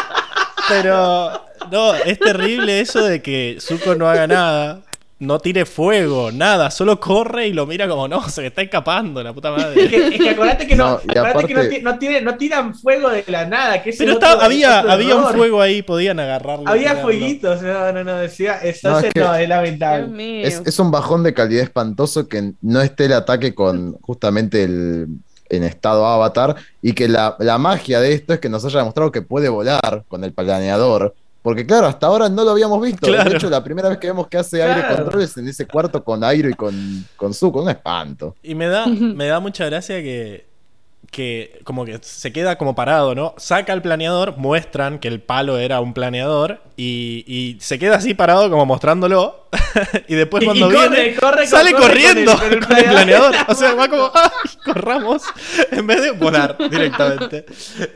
pero, 0.68 1.46
no, 1.70 1.94
es 1.94 2.18
terrible 2.18 2.80
eso 2.80 3.02
de 3.02 3.22
que 3.22 3.56
Zuko 3.58 3.94
no 3.94 4.08
haga 4.08 4.26
nada. 4.26 4.80
No 5.22 5.38
tire 5.38 5.64
fuego, 5.66 6.32
nada, 6.32 6.68
solo 6.72 6.98
corre 6.98 7.46
y 7.46 7.52
lo 7.52 7.64
mira 7.64 7.86
como 7.88 8.08
no, 8.08 8.28
se 8.28 8.40
me 8.40 8.46
está 8.48 8.60
escapando, 8.62 9.22
la 9.22 9.32
puta 9.32 9.54
Es 9.54 9.62
madre. 9.62 9.88
que, 9.88 10.06
es 10.08 10.20
que 10.20 10.30
acordate 10.30 10.66
que 10.66 10.74
no, 10.74 10.90
No, 10.94 11.00
que 11.46 11.54
no, 11.54 11.68
ti- 11.68 11.80
no 11.80 11.98
tiene- 11.98 12.20
no 12.22 12.36
tiran 12.36 12.74
fuego 12.74 13.08
de 13.08 13.22
la 13.28 13.46
nada, 13.46 13.80
que 13.82 13.90
es 13.90 13.96
Pero 13.98 14.10
el 14.10 14.16
está- 14.16 14.34
otro- 14.34 14.46
había, 14.46 14.80
otro 14.80 14.90
había 14.92 15.14
un 15.16 15.28
fuego 15.28 15.62
ahí, 15.62 15.82
podían 15.82 16.18
agarrarlo. 16.18 16.68
Había 16.68 16.96
fueguitos, 16.96 17.62
no, 17.62 17.92
no, 17.92 18.02
no, 18.02 18.16
decía, 18.16 18.58
eso 18.58 18.98
es 18.98 19.04
es, 19.04 19.12
que- 19.12 19.20
no, 19.20 19.32
es 19.34 19.48
lamentable. 19.48 20.42
Es, 20.44 20.60
es 20.64 20.78
un 20.80 20.90
bajón 20.90 21.22
de 21.22 21.34
calidad 21.34 21.62
espantoso 21.62 22.26
que 22.28 22.54
no 22.60 22.80
esté 22.80 23.04
el 23.04 23.12
ataque 23.12 23.54
con 23.54 23.92
justamente 24.00 24.64
el 24.64 25.06
en 25.50 25.64
estado 25.64 26.06
avatar 26.06 26.56
y 26.80 26.94
que 26.94 27.08
la, 27.08 27.36
la 27.38 27.58
magia 27.58 28.00
de 28.00 28.14
esto 28.14 28.32
es 28.32 28.40
que 28.40 28.48
nos 28.48 28.64
haya 28.64 28.78
demostrado 28.78 29.12
que 29.12 29.20
puede 29.20 29.50
volar 29.50 30.02
con 30.08 30.24
el 30.24 30.32
planeador. 30.32 31.14
Porque 31.42 31.66
claro, 31.66 31.88
hasta 31.88 32.06
ahora 32.06 32.28
no 32.28 32.44
lo 32.44 32.52
habíamos 32.52 32.80
visto. 32.80 33.06
Claro. 33.08 33.28
De 33.28 33.36
hecho, 33.36 33.50
la 33.50 33.64
primera 33.64 33.88
vez 33.88 33.98
que 33.98 34.06
vemos 34.06 34.28
que 34.28 34.38
hace 34.38 34.62
aire 34.62 34.86
control 34.96 35.22
es 35.22 35.36
en 35.36 35.48
ese 35.48 35.66
cuarto 35.66 36.02
con 36.04 36.22
Airo 36.22 36.48
y 36.48 36.54
con, 36.54 37.04
con 37.16 37.34
Zuko. 37.34 37.62
Un 37.62 37.70
espanto. 37.70 38.36
Y 38.42 38.54
me 38.54 38.68
da, 38.68 38.86
me 38.86 39.26
da 39.26 39.40
mucha 39.40 39.66
gracia 39.66 39.96
que, 40.02 40.46
que 41.10 41.60
como 41.64 41.84
que 41.84 41.98
se 42.00 42.32
queda 42.32 42.56
como 42.56 42.76
parado, 42.76 43.16
¿no? 43.16 43.34
Saca 43.38 43.72
el 43.72 43.82
planeador, 43.82 44.36
muestran 44.38 45.00
que 45.00 45.08
el 45.08 45.20
palo 45.20 45.58
era 45.58 45.80
un 45.80 45.94
planeador 45.94 46.60
y, 46.76 47.24
y 47.26 47.58
se 47.60 47.76
queda 47.78 47.96
así 47.96 48.14
parado 48.14 48.48
como 48.48 48.64
mostrándolo. 48.64 49.48
y 50.08 50.14
después 50.14 50.44
cuando 50.44 50.70
y 50.70 50.72
corre, 50.72 50.88
viene, 50.88 51.16
corre 51.16 51.46
sale 51.48 51.72
corre 51.72 51.82
con 51.82 51.90
corriendo 51.90 52.32
el- 52.32 52.66
con 52.66 52.76
el, 52.78 52.84
planeador. 52.84 53.34
O 53.48 53.54
sea, 53.56 53.74
va 53.74 53.88
como, 53.88 54.10
¡ay, 54.14 54.30
corramos! 54.64 55.22
En 55.72 55.86
vez 55.88 56.02
de 56.02 56.12
volar 56.12 56.56
directamente. 56.70 57.46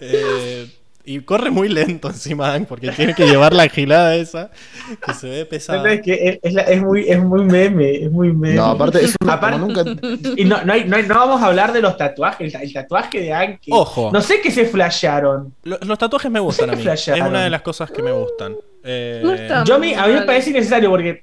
Eh, 0.00 0.68
y 1.06 1.20
corre 1.20 1.50
muy 1.50 1.68
lento 1.68 2.08
encima, 2.08 2.50
Hank, 2.52 2.66
porque 2.68 2.90
tiene 2.90 3.14
que 3.14 3.26
llevar 3.26 3.54
la 3.54 3.68
gilada 3.68 4.16
esa, 4.16 4.50
que 5.06 5.14
se 5.14 5.28
ve 5.28 5.46
pesada. 5.46 5.90
Es, 5.92 6.02
que 6.02 6.12
es, 6.14 6.38
es 6.42 6.52
la- 6.52 6.62
es 6.62 6.82
muy, 6.82 7.08
es 7.08 7.22
muy 7.22 7.44
meme, 7.44 8.04
es 8.04 8.10
muy 8.10 8.32
meme. 8.32 8.54
No, 8.56 8.64
aparte, 8.66 9.04
es 9.04 9.14
una, 9.22 9.34
Aparte- 9.34 9.58
nunca. 9.58 9.84
Y 10.36 10.44
no, 10.44 10.62
no, 10.64 10.72
hay- 10.72 10.84
no, 10.84 10.96
hay- 10.96 11.04
no 11.06 11.14
vamos 11.14 11.40
a 11.40 11.46
hablar 11.46 11.72
de 11.72 11.80
los 11.80 11.96
tatuajes, 11.96 12.52
el, 12.54 12.60
el 12.62 12.72
tatuaje 12.72 13.20
de 13.20 13.32
Anki. 13.32 13.70
Ojo. 13.72 14.10
No 14.12 14.20
sé 14.20 14.40
qué 14.42 14.50
se 14.50 14.66
flashearon. 14.66 15.54
Lo- 15.62 15.78
Los 15.86 15.96
tatuajes 15.98 16.30
me 16.30 16.40
gustan 16.40 16.70
a 16.70 16.72
mí. 16.74 16.84
Es 16.86 17.08
una 17.08 17.44
de 17.44 17.50
las 17.50 17.62
cosas 17.62 17.90
que 17.90 18.02
me 18.02 18.10
gustan. 18.12 18.56
Eh, 18.82 19.20
No 19.24 19.32
está 19.32 19.64
Yo 19.64 19.76
a 19.76 19.78
mí, 19.78 19.94
a 19.94 20.06
mí 20.06 20.12
me 20.14 20.22
parece 20.22 20.50
innecesario 20.50 20.90
porque 20.90 21.20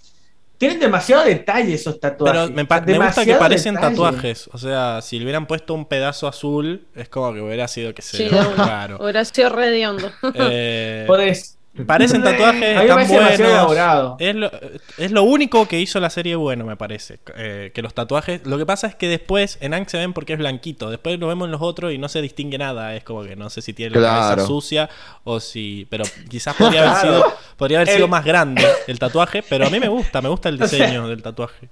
tienen 0.63 0.79
demasiado 0.79 1.25
detalle 1.25 1.73
esos 1.73 1.99
tatuajes. 1.99 2.41
pero 2.43 2.55
me, 2.55 2.65
pa- 2.65 2.79
me 2.81 2.97
gusta 2.97 3.25
que 3.25 3.35
parecen 3.35 3.75
detalle. 3.75 3.91
tatuajes. 3.95 4.49
O 4.53 4.57
sea, 4.57 5.01
si 5.01 5.17
le 5.19 5.25
hubieran 5.25 5.45
puesto 5.45 5.73
un 5.73 5.85
pedazo 5.85 6.27
azul, 6.27 6.87
es 6.95 7.09
como 7.09 7.33
que 7.33 7.41
hubiera 7.41 7.67
sido 7.67 7.93
que 7.93 8.01
se 8.01 8.17
Sí, 8.17 8.29
una. 8.29 8.65
raro. 8.65 8.97
Hubiera 9.01 9.25
sido 9.25 9.49
re 9.49 9.67
hediondo. 9.69 10.09
Eh, 10.35 11.03
Podés, 11.07 11.57
parecen 11.87 12.21
tatuajes 12.21 12.61
parece 12.75 12.87
demasiado 12.87 13.23
buenos. 13.23 13.39
elaborado. 13.39 14.17
Es 14.19 14.35
lo, 14.35 14.51
es 14.97 15.11
lo 15.11 15.23
único 15.23 15.67
que 15.67 15.79
hizo 15.79 15.99
la 15.99 16.09
serie 16.09 16.35
bueno, 16.35 16.65
me 16.65 16.75
parece. 16.75 17.19
eh, 17.35 17.71
que 17.73 17.81
los 17.81 17.93
tatuajes. 17.93 18.45
Lo 18.45 18.57
que 18.57 18.65
pasa 18.65 18.87
es 18.87 18.95
que 18.95 19.07
después 19.07 19.57
en 19.61 19.73
Ang 19.73 19.89
se 19.89 19.97
ven 19.97 20.13
porque 20.13 20.33
es 20.33 20.39
blanquito. 20.39 20.89
Después 20.91 21.19
lo 21.19 21.27
vemos 21.27 21.45
en 21.45 21.51
los 21.51 21.61
otros 21.61 21.91
y 21.91 21.97
no 21.97 22.09
se 22.09 22.21
distingue 22.21 22.57
nada. 22.57 22.95
Es 22.95 23.03
como 23.03 23.23
que 23.23 23.35
no 23.35 23.49
sé 23.49 23.61
si 23.61 23.73
tiene 23.73 23.95
la 23.95 23.99
Claro. 24.01 24.29
cabeza 24.35 24.47
sucia 24.47 24.89
o 25.23 25.39
si. 25.39 25.87
Pero 25.89 26.03
quizás 26.29 26.55
podría 26.55 26.81
haber 26.91 27.01
Claro. 27.01 27.17
sido. 27.17 27.33
Podría 27.57 27.77
haber 27.79 27.87
sido 27.89 28.05
El- 28.05 28.11
más 28.11 28.23
grande 28.25 28.63
el 28.87 28.99
tatuaje. 28.99 29.43
Pero 29.47 29.65
a 29.67 29.69
mí 29.69 29.79
me 29.79 29.87
gusta, 29.87 30.21
me 30.21 30.29
gusta 30.29 30.49
el 30.49 30.55
O 30.61 30.67
sea, 30.67 30.79
diseño 30.79 31.07
del 31.07 31.21
tatuaje. 31.23 31.69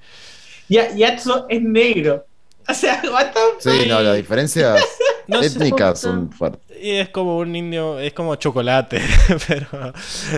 Ya- 0.68 0.94
Yatso 0.96 1.46
es 1.50 1.62
negro. 1.62 2.26
O 2.68 2.74
sea, 2.74 3.02
what 3.12 3.32
the 3.34 3.40
Sí, 3.84 3.88
no, 3.90 4.02
las 4.02 4.16
diferencias 4.16 4.82
No 5.28 5.42
étnicas 5.42 6.00
son 6.02 6.32
fuertes. 6.32 6.71
Y 6.84 6.92
es 6.92 7.10
como 7.10 7.38
un 7.38 7.56
indio, 7.56 8.00
es 8.00 8.12
como 8.14 8.36
chocolate, 8.36 9.00
pero... 9.48 9.68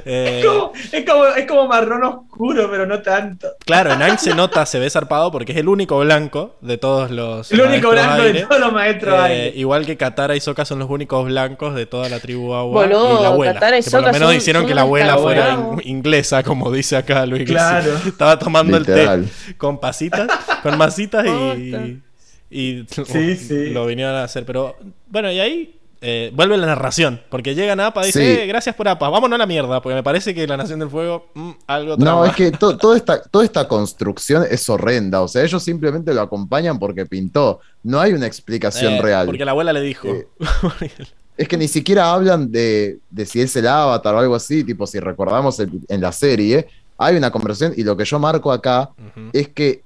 eh, 0.05 0.39
Es 0.41 0.45
como, 0.45 0.71
es, 0.91 1.05
como, 1.05 1.25
es 1.27 1.45
como 1.47 1.67
marrón 1.67 2.03
oscuro, 2.03 2.69
pero 2.69 2.85
no 2.85 3.01
tanto. 3.01 3.47
claro, 3.65 3.93
en 3.93 4.01
Ang 4.01 4.17
se 4.19 4.33
nota, 4.35 4.65
se 4.65 4.77
ve 4.79 4.89
zarpado 4.89 5.31
porque 5.31 5.53
es 5.53 5.57
el 5.57 5.69
único 5.69 5.99
blanco 5.99 6.55
de 6.61 6.77
todos 6.77 7.11
los... 7.11 7.51
El 7.51 7.61
único 7.61 7.89
maestros 7.89 7.91
blanco 7.93 8.21
aire. 8.23 8.39
de 8.41 8.45
todos 8.45 8.59
los 8.61 8.73
maestros 8.73 9.13
Eh, 9.13 9.23
aire. 9.23 9.53
igual 9.57 9.85
que 9.85 9.95
Katara 9.95 10.35
y 10.35 10.41
Sokka 10.41 10.65
son 10.65 10.79
los 10.79 10.89
únicos 10.89 11.25
blancos 11.25 11.75
de 11.75 11.85
toda 11.85 12.09
la 12.09 12.19
tribu 12.19 12.53
agua 12.53 12.83
Boludo, 12.87 13.19
y 13.19 13.21
la 13.23 13.27
abuela. 13.29 13.53
Katara 13.53 13.79
y 13.79 13.83
que 13.83 13.89
por 13.91 14.01
lo 14.01 14.11
menos 14.11 14.27
son- 14.29 14.35
hicieron 14.37 14.61
son 14.63 14.67
que 14.69 14.75
la 14.75 14.81
abuela 14.81 15.17
fuera 15.17 15.53
in- 15.53 15.97
inglesa, 15.97 16.43
como 16.43 16.71
dice 16.71 16.97
acá 16.97 17.25
Luis. 17.25 17.45
Claro. 17.45 17.91
Estaba 18.05 18.37
tomando 18.37 18.77
Literal. 18.77 19.19
el 19.21 19.25
té 19.29 19.57
con 19.57 19.79
pasitas, 19.79 20.27
con 20.61 20.77
masitas 20.77 21.25
y 21.25 22.85
Sí, 22.91 23.35
sí. 23.37 23.69
lo 23.71 23.85
vinieron 23.85 24.15
a 24.15 24.25
hacer. 24.25 24.45
Pero 24.45 24.75
bueno, 25.07 25.31
y 25.31 25.39
ahí 25.39 25.79
eh, 26.03 26.31
vuelve 26.35 26.57
la 26.57 26.67
narración, 26.67 27.21
porque 27.29 27.55
llega 27.55 27.75
Napa 27.75 28.03
y 28.03 28.07
dice, 28.07 28.19
Sí. 28.35 28.41
"Eh, 28.41 28.45
gracias 28.45 28.75
por 28.75 28.87
APA, 28.87 29.09
vámonos 29.09 29.37
a 29.37 29.39
la 29.39 29.45
mierda, 29.45 29.81
porque 29.81 29.95
me 29.95 30.03
parece 30.03 30.35
que 30.35 30.45
la 30.45 30.57
Nación 30.57 30.79
del 30.79 30.89
Fuego, 30.89 31.27
mm, 31.33 31.51
algo 31.65 31.91
No, 31.97 32.03
trama". 32.03 32.27
es 32.27 32.35
que 32.35 32.51
to- 32.51 32.77
toda, 32.77 32.97
esta, 32.97 33.21
toda 33.23 33.45
esta 33.45 33.67
construcción 33.67 34.43
es 34.49 34.69
horrenda. 34.69 35.21
O 35.21 35.27
sea, 35.27 35.43
ellos 35.43 35.63
simplemente 35.63 36.13
lo 36.13 36.21
acompañan 36.21 36.77
porque 36.77 37.05
pintó. 37.05 37.59
No 37.83 37.99
hay 37.99 38.13
una 38.13 38.27
explicación 38.27 38.93
Eh, 38.93 39.01
real. 39.01 39.25
Porque 39.25 39.45
la 39.45 39.51
abuela 39.51 39.73
le 39.73 39.81
dijo. 39.81 40.07
Eh, 40.09 40.27
Es 41.35 41.47
que 41.47 41.57
ni 41.57 41.67
siquiera 41.67 42.13
hablan 42.13 42.51
de, 42.51 42.99
de 43.09 43.25
si 43.25 43.41
es 43.41 43.55
el 43.55 43.65
avatar 43.67 44.13
o 44.13 44.19
algo 44.19 44.35
así. 44.35 44.63
Tipo, 44.63 44.85
si 44.85 44.99
recordamos 44.99 45.59
el- 45.59 45.81
en 45.87 45.99
la 45.99 46.11
serie, 46.11 46.67
hay 46.97 47.15
una 47.15 47.31
conversación. 47.31 47.73
Y 47.75 47.83
lo 47.83 47.97
que 47.97 48.05
yo 48.05 48.19
marco 48.19 48.51
acá 48.51 48.91
es 49.33 49.47
que 49.49 49.81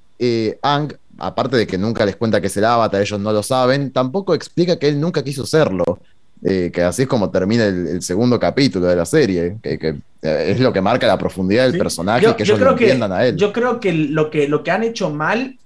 Ang, 0.61 0.93
aparte 1.19 1.57
de 1.57 1.67
que 1.67 1.77
nunca 1.77 2.05
les 2.05 2.15
cuenta 2.15 2.39
que 2.41 2.47
es 2.47 2.57
el 2.57 2.65
avatar, 2.65 3.01
ellos 3.01 3.19
no 3.19 3.31
lo 3.31 3.43
saben, 3.43 3.91
tampoco 3.91 4.33
explica 4.33 4.77
que 4.77 4.87
él 4.87 4.99
nunca 4.99 5.23
quiso 5.23 5.45
serlo. 5.45 5.99
Eh, 6.43 6.69
que 6.71 6.83
así 6.83 7.01
es 7.01 7.07
como 7.07 7.31
termina 7.31 7.65
el, 7.65 7.87
el 7.87 8.01
segundo 8.03 8.39
capítulo 8.39 8.85
de 8.85 8.95
la 8.95 9.05
serie, 9.05 9.57
que, 9.63 9.79
que, 9.79 9.87
eh, 10.21 10.45
es 10.51 10.59
lo 10.59 10.71
que 10.71 10.81
marca 10.81 11.07
la 11.07 11.17
profundidad 11.17 11.63
del 11.63 11.71
Sí. 11.73 11.77
personaje, 11.79 12.23
Yo- 12.25 12.35
que 12.35 12.45
yo 12.45 12.53
ellos 12.53 12.59
lo 12.59 12.65
creo 12.67 12.77
que- 12.77 12.83
entiendan 12.85 13.11
a 13.11 13.25
él. 13.25 13.35
Yo 13.37 13.51
creo 13.51 13.79
que 13.79 13.91
lo 13.91 14.29
que, 14.29 14.47
lo 14.47 14.63
que 14.63 14.69
han 14.69 14.83
hecho 14.83 15.09
mal, 15.09 15.57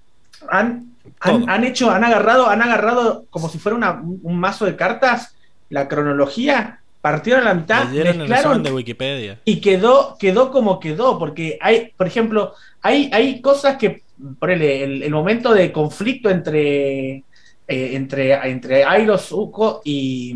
han, 0.49 0.91
han, 1.19 1.63
hecho, 1.65 1.91
han 1.91 2.03
agarrado, 2.05 2.49
han 2.49 2.61
agarrado 2.61 3.25
como 3.29 3.49
si 3.49 3.57
fuera 3.59 3.75
una- 3.75 4.01
un 4.01 4.39
mazo 4.39 4.65
de 4.65 4.77
cartas, 4.77 5.35
la 5.69 5.87
cronología, 5.89 6.79
partieron 7.01 7.43
la 7.43 7.53
mitad, 7.53 7.89
mezclaron 7.89 8.63
de 8.63 8.71
Wikipedia. 8.71 9.39
y 9.43 9.59
quedó, 9.59 10.15
quedó 10.19 10.51
como 10.51 10.79
quedó, 10.79 11.19
porque 11.19 11.57
hay, 11.61 11.91
por 11.97 12.07
ejemplo, 12.07 12.53
hay, 12.81 13.09
hay 13.13 13.41
cosas 13.41 13.75
que, 13.77 14.03
ponele, 14.39 14.83
el, 14.83 15.03
el 15.03 15.11
momento 15.11 15.53
de 15.53 15.71
conflicto 15.71 16.29
entre, 16.29 17.09
eh, 17.17 17.23
entre, 17.67 18.33
entre 18.49 18.83
Airo, 18.83 19.17
Zuko 19.17 19.81
y, 19.83 20.35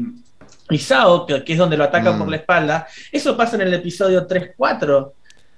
y 0.70 0.78
Sao, 0.78 1.26
que, 1.26 1.44
que 1.44 1.54
es 1.54 1.60
donde 1.60 1.78
lo 1.78 1.84
atacan 1.84 2.16
Mm. 2.16 2.20
por 2.20 2.30
la 2.30 2.38
espalda, 2.38 2.88
eso 3.12 3.36
pasa 3.38 3.56
en 3.56 3.64
el 3.64 3.74
episodio 3.74 4.28
3-4. 4.28 5.12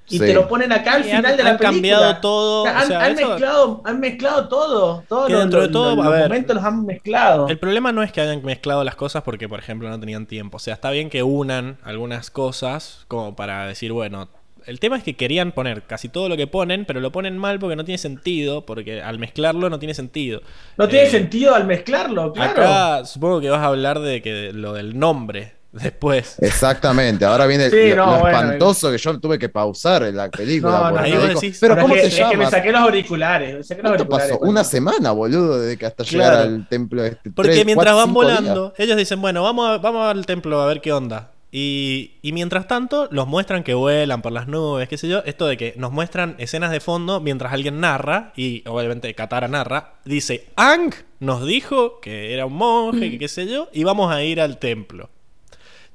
Y 0.09 0.19
Sí. 0.19 0.25
te 0.25 0.33
lo 0.33 0.47
ponen 0.47 0.71
acá 0.71 0.93
al 0.93 1.05
Y 1.05 1.11
han, 1.11 1.17
final 1.17 1.35
de 1.35 1.43
la 1.43 1.49
han 1.49 1.57
película. 1.57 1.73
cambiado 1.73 2.17
todo. 2.21 2.61
O 2.63 2.65
sea, 2.65 2.73
o 2.73 2.77
han, 2.77 2.87
sea, 2.87 3.03
han 3.03 3.11
eso- 3.19 3.27
mezclado, 3.27 3.81
han 3.83 3.99
mezclado 3.99 4.47
todo. 4.47 5.03
Los, 5.09 5.27
dentro 5.39 5.61
de 5.63 5.67
todo, 5.67 5.95
los 5.97 6.05
a 6.05 6.09
ver, 6.09 6.23
momentos 6.29 6.55
los 6.55 6.63
han 6.63 6.85
mezclado. 6.85 7.47
El 7.49 7.59
problema 7.59 7.91
no 7.91 8.01
es 8.03 8.13
que 8.13 8.21
hayan 8.21 8.41
mezclado 8.45 8.85
las 8.85 8.95
cosas 8.95 9.23
porque, 9.23 9.49
por 9.49 9.59
ejemplo, 9.59 9.89
no 9.89 9.99
tenían 9.99 10.25
tiempo. 10.25 10.55
O 10.55 10.59
sea, 10.61 10.75
está 10.75 10.91
bien 10.91 11.09
que 11.09 11.23
unan 11.23 11.77
algunas 11.83 12.31
cosas 12.31 13.03
como 13.09 13.35
para 13.35 13.67
decir, 13.67 13.91
bueno, 13.91 14.29
el 14.67 14.79
tema 14.79 14.97
es 14.97 15.03
que 15.03 15.15
querían 15.15 15.51
poner 15.53 15.83
casi 15.83 16.09
todo 16.09 16.29
lo 16.29 16.37
que 16.37 16.45
ponen, 16.47 16.85
pero 16.85 16.99
lo 16.99 17.11
ponen 17.11 17.37
mal 17.37 17.57
porque 17.59 17.75
no 17.75 17.85
tiene 17.85 17.97
sentido, 17.97 18.65
porque 18.65 19.01
al 19.01 19.17
mezclarlo 19.17 19.69
no 19.69 19.79
tiene 19.79 19.93
sentido. 19.93 20.41
no 20.77 20.87
tiene 20.87 21.07
Eh, 21.07 21.11
sentido 21.11 21.55
al 21.55 21.65
mezclarlo, 21.65 22.33
claro. 22.33 22.51
Acá 22.51 23.05
supongo 23.05 23.41
que 23.41 23.49
vas 23.49 23.61
a 23.61 23.65
hablar 23.67 23.99
de 23.99 24.21
que 24.21 24.51
lo 24.53 24.73
del 24.73 24.99
nombre 24.99 25.53
después. 25.71 26.37
Exactamente, 26.41 27.23
ahora 27.25 27.45
viene 27.45 27.69
Sí, 27.69 27.89
lo, 27.91 28.05
no, 28.05 28.11
lo 28.13 28.19
bueno, 28.19 28.37
espantoso 28.39 28.91
que 28.91 28.97
yo 28.97 29.19
tuve 29.19 29.37
que 29.39 29.49
pausar 29.49 30.03
en 30.03 30.15
la 30.17 30.29
película. 30.29 30.79
No, 30.79 30.91
no, 30.91 31.03
dijo, 31.03 31.21
decís- 31.21 31.57
Pero 31.61 31.77
¿cómo 31.77 31.95
es 31.95 32.01
que, 32.01 32.07
es 32.21 32.29
que 32.29 32.37
me 32.37 32.49
saqué 32.49 32.71
los 32.71 32.81
auriculares. 32.81 33.55
me 33.57 33.63
saqué 33.63 33.81
los 33.83 33.89
¿Cuánto 33.91 34.03
auriculares, 34.03 34.29
pasó? 34.31 34.39
bueno. 34.39 34.51
Una 34.51 34.63
semana, 34.63 35.11
boludo, 35.11 35.59
desde 35.61 35.77
que 35.77 35.85
hasta 35.85 36.03
Claro. 36.03 36.35
llegar 36.35 36.47
al 36.47 36.67
templo 36.67 37.03
este. 37.05 37.31
Porque 37.31 37.51
Tres, 37.51 37.65
mientras 37.65 37.93
cuatro, 37.93 38.13
van 38.13 38.27
días. 38.31 38.43
volando, 38.43 38.73
ellos 38.77 38.97
dicen, 38.97 39.21
bueno, 39.21 39.43
vamos, 39.43 39.69
a- 39.69 39.77
vamos 39.77 40.07
al 40.09 40.25
templo 40.25 40.61
a 40.61 40.65
ver 40.65 40.81
qué 40.81 40.91
onda. 40.93 41.31
Y, 41.59 42.19
y 42.21 42.33
mientras 42.33 42.67
tanto, 42.67 43.07
los 43.09 43.25
muestran 43.25 43.63
que 43.63 43.73
vuelan 43.73 44.21
por 44.21 44.31
las 44.31 44.47
nubes, 44.47 44.87
qué 44.87 44.95
sé 44.95 45.07
yo. 45.07 45.23
Esto 45.25 45.47
de 45.47 45.57
que 45.57 45.73
nos 45.75 45.91
muestran 45.91 46.35
escenas 46.37 46.69
de 46.69 46.79
fondo 46.79 47.19
mientras 47.19 47.51
alguien 47.51 47.79
narra, 47.79 48.31
y 48.35 48.61
obviamente 48.67 49.11
Katara 49.15 49.47
narra, 49.47 49.95
dice, 50.05 50.49
Ang 50.55 50.93
nos 51.19 51.47
dijo 51.47 51.99
que 51.99 52.31
era 52.31 52.45
un 52.45 52.53
monje, 52.53 53.09
que 53.09 53.17
qué 53.17 53.27
sé 53.27 53.47
yo, 53.47 53.69
y 53.73 53.83
vamos 53.83 54.13
a 54.13 54.21
ir 54.21 54.39
al 54.39 54.59
templo. 54.59 55.09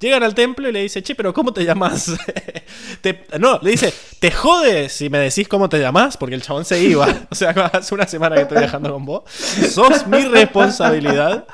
Llegan 0.03 0.24
al 0.24 0.35
templo 0.35 0.69
y 0.69 0.73
le 0.73 0.83
dice, 0.83 1.01
che, 1.01 1.15
pero 1.15 1.33
¿cómo 1.33 1.53
te 1.53 1.65
llamas? 1.65 2.11
Te- 3.01 3.24
no, 3.39 3.61
le 3.62 3.70
dice, 3.70 3.95
te 4.19 4.33
jode 4.33 4.89
si 4.89 5.09
me 5.09 5.19
decís 5.19 5.47
cómo 5.47 5.69
te 5.69 5.79
llamas, 5.79 6.16
porque 6.16 6.35
el 6.35 6.43
chabón 6.43 6.65
se 6.65 6.83
iba. 6.83 7.07
O 7.31 7.35
sea, 7.37 7.51
hace 7.73 7.95
una 7.95 8.07
semana 8.09 8.35
que 8.35 8.43
estoy 8.43 8.59
viajando 8.59 8.93
con 8.93 9.05
vos. 9.05 9.23
Sos 9.31 10.07
mi 10.09 10.24
responsabilidad. 10.24 11.47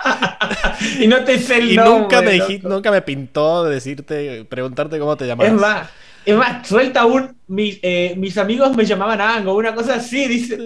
Y 0.99 1.07
no 1.07 1.23
te 1.25 1.39
sé 1.39 1.59
el 1.59 1.73
Y 1.73 1.77
nombre, 1.77 2.01
nunca 2.01 2.23
me 2.23 2.59
nunca 2.63 2.91
me 2.91 3.03
pintó 3.03 3.65
decirte, 3.65 4.47
preguntarte 4.47 4.99
cómo 4.99 5.15
te 5.17 5.27
llamas. 5.27 5.47
Es 5.47 5.53
más, 5.53 5.89
es 6.25 6.37
más, 6.37 6.67
suelta 6.67 7.05
un. 7.05 7.37
Mis, 7.49 7.79
eh, 7.83 8.15
mis 8.17 8.37
amigos 8.37 8.77
me 8.77 8.85
llamaban 8.85 9.21
Ango, 9.21 9.55
una 9.55 9.75
cosa 9.75 9.95
así, 9.95 10.27
dice. 10.27 10.57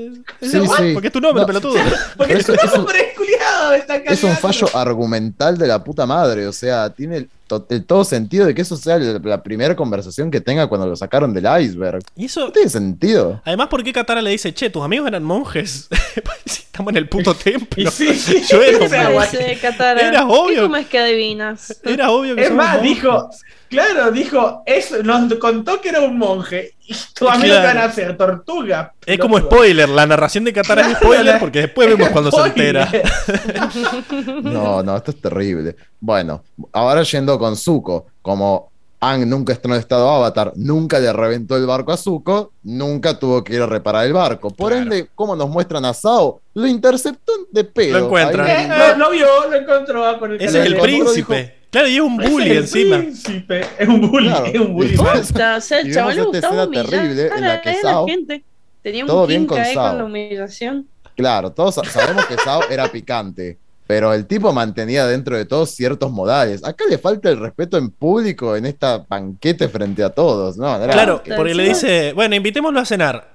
Sí, 0.41 0.51
sí. 0.51 0.91
Porque 0.95 1.09
es 1.09 1.13
tu 1.13 1.21
nombre, 1.21 1.43
No, 1.43 1.47
pelotudo. 1.47 1.75
Porque 2.17 2.35
Eso- 2.35 2.55
tu 2.55 2.77
nombre 2.77 3.11
es 3.11 3.17
culiado, 3.17 3.73
Es 4.07 4.25
un 4.25 4.37
fallo 4.37 4.69
argumental 4.75 5.57
de 5.59 5.67
la 5.69 5.83
puta 5.83 6.07
madre, 6.07 6.47
o 6.47 6.53
sea, 6.53 6.91
tiene 6.91 7.19
el, 7.19 7.29
to- 7.61 7.67
el 7.75 7.85
todo 7.85 8.05
sentido 8.05 8.47
de 8.47 8.55
que 8.55 8.63
eso 8.63 8.77
sea 8.77 8.99
la, 8.99 9.19
la 9.23 9.43
primera 9.43 9.77
conversación 9.77 10.31
que 10.31 10.41
tenga 10.41 10.67
cuando 10.69 10.87
lo 10.87 10.97
sacaron 10.97 11.33
del 11.35 11.45
iceberg. 11.63 12.03
Y 12.17 12.27
eso. 12.27 12.41
No 12.47 12.53
tiene 12.53 12.69
sentido. 12.71 13.41
Además, 13.45 13.69
¿por 13.69 13.83
qué 13.85 13.93
Katara 13.93 14.23
le 14.23 14.31
dice, 14.31 14.53
che, 14.55 14.71
tus 14.71 14.83
amigos 14.83 15.09
eran 15.09 15.23
monjes? 15.25 15.89
Estamos 16.45 16.91
en 16.93 16.97
el 16.97 17.09
puto 17.09 17.35
templo. 17.45 17.91
Sí, 17.91 18.15
sí. 18.15 18.43
Yo 18.51 18.63
era. 18.63 18.79
Dice 19.27 19.59
Katara. 19.61 20.09
Era 20.09 20.27
obvio. 20.27 20.63
¿Cómo 20.63 20.77
es 20.77 20.87
que 20.87 20.99
adivinas? 20.99 21.81
Era 21.85 22.11
obvio 22.11 22.35
que 22.35 22.45
Es 22.47 22.51
más, 22.53 22.77
monjes. 22.77 22.95
dijo, 22.95 23.31
claro, 23.69 24.11
dijo, 24.11 24.63
eso, 24.67 25.03
nos 25.03 25.35
contó 25.35 25.81
que 25.81 25.91
era 25.91 26.01
un 26.01 26.17
monje. 26.19 26.75
Y 26.85 26.95
tu 27.15 27.29
amigo 27.29 27.55
Claro. 27.55 27.69
van 27.69 27.79
a 27.79 27.85
hacer 27.85 28.17
tortuga. 28.17 28.93
Es 29.07 29.19
como 29.19 29.39
spoiler, 29.39 29.89
la 29.89 30.07
narración 30.07 30.45
de 30.45 30.53
Katara 30.53 30.91
es 30.91 30.97
spoiler 30.99 31.39
porque 31.39 31.61
después 31.61 31.89
vemos 31.89 32.09
cuando 32.11 32.31
se 32.31 32.41
entera. 32.41 32.91
No, 34.43 34.83
no, 34.83 34.97
esto 34.97 35.11
es 35.13 35.21
terrible. 35.21 35.77
Bueno, 36.01 36.43
ahora 36.73 37.03
yendo 37.03 37.39
con 37.39 37.57
Zuko, 37.57 38.07
como 38.21 38.72
Ang 39.05 39.29
nunca 39.29 39.53
está 39.53 39.69
en 39.69 39.75
estado 39.75 40.09
avatar, 40.09 40.53
nunca 40.55 41.01
le 41.01 41.13
reventó 41.13 41.57
el 41.57 41.67
barco 41.67 41.91
a 41.91 41.97
Zuko, 41.97 42.53
nunca 42.63 43.19
tuvo 43.19 43.43
que 43.43 43.55
ir 43.57 43.61
a 43.63 43.67
reparar 43.67 44.07
el 44.07 44.13
barco. 44.13 44.51
Por 44.51 44.71
Claro. 44.71 44.85
ende, 44.85 45.09
como 45.17 45.35
nos 45.35 45.49
muestran 45.49 45.85
a 45.85 45.93
Sao, 45.93 46.41
lo 46.55 46.67
interceptó 46.69 47.33
de 47.51 47.65
pedo. 47.65 47.99
Lo 47.99 48.05
encuentran. 48.05 48.47
Ahí- 48.49 48.65
Eh, 48.71 48.97
lo, 48.97 49.11
vio, 49.11 49.27
lo 49.51 49.57
encontró 49.57 50.05
ah, 50.07 50.21
con 50.21 50.31
el 50.31 50.41
Ese 50.41 50.61
es 50.61 50.67
el 50.67 50.77
príncipe. 50.79 51.35
dijo- 51.37 51.51
Claro, 51.73 51.89
y 51.89 51.95
es 51.97 52.01
un 52.01 52.17
bully 52.17 52.45
Es 52.45 52.51
el 52.53 52.57
encima. 52.59 52.99
príncipe, 52.99 53.67
Es 53.77 53.89
un 53.89 54.09
bully, 54.09 54.29
Claro. 54.29 54.47
es 54.47 54.61
un 54.61 54.73
bully. 54.75 54.97
O 54.97 55.23
sea, 55.25 55.81
el 55.81 55.93
chaval 55.95 56.17
le 56.17 56.23
gustaba 56.23 56.65
humillar 56.65 56.87
terrible 56.87 57.27
en 57.27 57.41
la 57.41 57.61
que 57.61 57.71
a 57.71 57.73
la 57.73 57.81
Sao- 57.83 58.07
gente. 58.07 58.45
Tenía 58.83 59.03
un 59.03 59.09
Todo 59.09 59.27
bien 59.27 59.47
con 59.47 59.59
ahí 59.59 59.75
Sao. 59.75 59.89
con 59.89 59.99
la 59.99 60.05
humillación. 60.05 60.87
Claro, 61.17 61.51
todos 61.51 61.75
sa- 61.75 61.85
sabemos 61.85 62.25
que 62.27 62.37
Sao 62.37 62.63
era 62.71 62.87
picante, 62.87 63.59
pero 63.93 64.15
el 64.15 64.25
tipo 64.25 64.55
mantenía 64.55 65.07
dentro 65.07 65.37
de 65.37 65.45
todos 65.45 65.73
ciertos 65.73 66.11
modales. 66.11 66.65
Acá 66.65 66.87
le 66.89 66.97
falta 66.97 67.29
el 67.29 67.39
respeto 67.39 67.77
en 67.77 67.91
público 67.91 68.57
en 68.57 68.65
esta 68.65 69.05
banquete 69.07 69.69
frente 69.69 70.03
a 70.03 70.09
todos. 70.09 70.57
No, 70.57 70.75
era- 70.83 70.91
Claro, 70.95 71.23
que- 71.23 71.35
porque 71.35 71.55
le 71.55 71.65
dice, 71.65 72.15
bueno, 72.15 72.35
invitémoslo 72.35 72.81
a 72.81 72.87
cenar. 72.87 73.35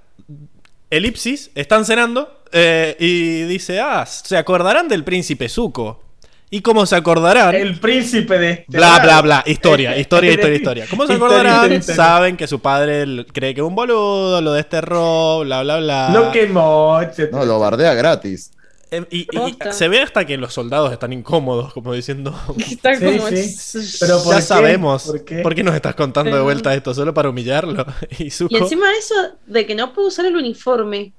Elipsis, 0.90 1.52
están 1.54 1.86
cenando 1.86 2.42
eh, 2.52 2.96
y 3.00 3.44
dice, 3.44 3.80
ah, 3.80 4.04
se 4.08 4.36
acordarán 4.36 4.88
del 4.88 5.04
príncipe 5.04 5.48
Zuko. 5.48 6.02
¿Y 6.50 6.62
cómo 6.62 6.88
se 6.88 6.96
acordarán? 6.96 7.54
El 7.54 7.80
príncipe 7.80 8.40
de 8.40 8.52
este 8.54 8.78
Bla, 8.78 8.98
bla, 9.04 9.22
bla. 9.22 9.44
Historia, 9.46 9.96
historia, 10.00 10.32
historia, 10.32 10.56
historia. 10.56 10.86
¿Cómo 10.90 11.06
se 11.06 11.14
acordarán? 11.14 11.54
historia, 11.56 11.78
historia. 11.78 11.96
Saben 12.04 12.36
que 12.36 12.48
su 12.48 12.60
padre 12.62 13.28
cree 13.32 13.54
que 13.54 13.62
es 13.62 13.68
un 13.68 13.76
boludo, 13.76 14.42
lo 14.42 14.54
desterró, 14.54 15.42
bla, 15.42 15.62
bla, 15.62 15.78
bla. 15.78 16.10
Lo 16.12 16.32
quemó, 16.32 17.00
etc. 17.00 17.32
No, 17.32 17.46
lo 17.46 17.60
bardea 17.60 17.94
gratis. 17.94 18.50
Eh, 18.90 19.06
y, 19.12 19.18
y- 19.20 19.28
y 19.32 19.38
Posta. 19.38 19.74
se 19.74 19.88
ve 19.90 20.02
hasta 20.02 20.26
que 20.26 20.38
los 20.38 20.54
soldados 20.54 20.92
están 20.94 21.12
incómodos, 21.12 21.74
como 21.74 21.94
diciendo, 21.94 22.34
Está 22.58 22.96
Sí, 22.96 23.04
como. 23.06 23.28
sí. 23.28 23.98
Pero 24.00 24.24
¿por 24.24 24.32
ya 24.34 24.36
qué? 24.38 24.42
sabemos, 24.42 25.04
¿Por 25.04 25.26
qué? 25.26 25.36
¿por 25.40 25.56
qué 25.56 25.64
nos 25.64 25.76
estás 25.76 25.96
contando 25.96 26.36
de 26.36 26.42
vuelta 26.42 26.74
esto? 26.74 26.94
Solo 26.94 27.14
para 27.14 27.30
humillarlo. 27.30 27.86
Y 28.20 28.30
Zuko, 28.32 28.56
Y 28.56 28.58
encima 28.60 28.88
eso 28.98 29.16
de 29.46 29.66
que 29.66 29.76
no 29.76 29.94
puedo 29.94 30.08
usar 30.08 30.26
el 30.26 30.36
uniforme. 30.38 31.14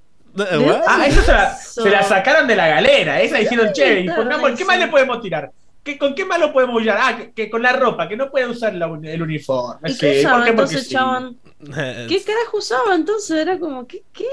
Ah, 0.87 1.07
eso 1.07 1.23
se 1.23 1.33
la, 1.33 1.57
se 1.57 1.91
la 1.91 2.03
sacaron 2.03 2.47
de 2.47 2.55
la 2.57 2.69
galera. 2.69 3.21
Esa 3.21 3.39
dijeron, 3.39 3.73
che, 3.73 4.01
y 4.01 4.05
Claro, 4.07 4.23
pongamos, 4.23 4.51
¿qué 4.53 4.65
más 4.65 4.79
le 4.79 4.89
podemos 4.89 5.21
tirar? 5.21 5.51
¿Qué, 5.83 5.99
¿Con 5.99 6.15
qué 6.15 6.25
más 6.25 6.39
lo 6.39 6.53
podemos 6.53 6.81
usar? 6.83 6.99
Ah, 7.01 7.17
que, 7.17 7.33
que 7.33 7.51
con 7.51 7.63
la 7.63 7.73
ropa, 7.73 8.09
que 8.09 8.17
no 8.17 8.31
puede 8.31 8.47
usar 8.47 8.75
la 8.75 8.87
uni- 8.89 9.09
el 9.09 9.23
uniforme. 9.23 9.91
¿Y 9.91 9.93
Sí, 9.95 9.99
qué 10.01 10.07
¿por 10.09 10.19
usaba 10.21 10.45
qué? 10.45 10.53
Porque 10.53 10.61
entonces, 10.75 10.85
sí. 10.89 10.95
chabón? 10.95 11.39
¿Qué 12.09 12.23
carajo 12.25 12.59
usaba 12.59 12.95
entonces? 12.95 13.31
Era 13.39 13.59
como, 13.59 13.87
¿qué? 13.87 14.03
¿Qué? 14.13 14.27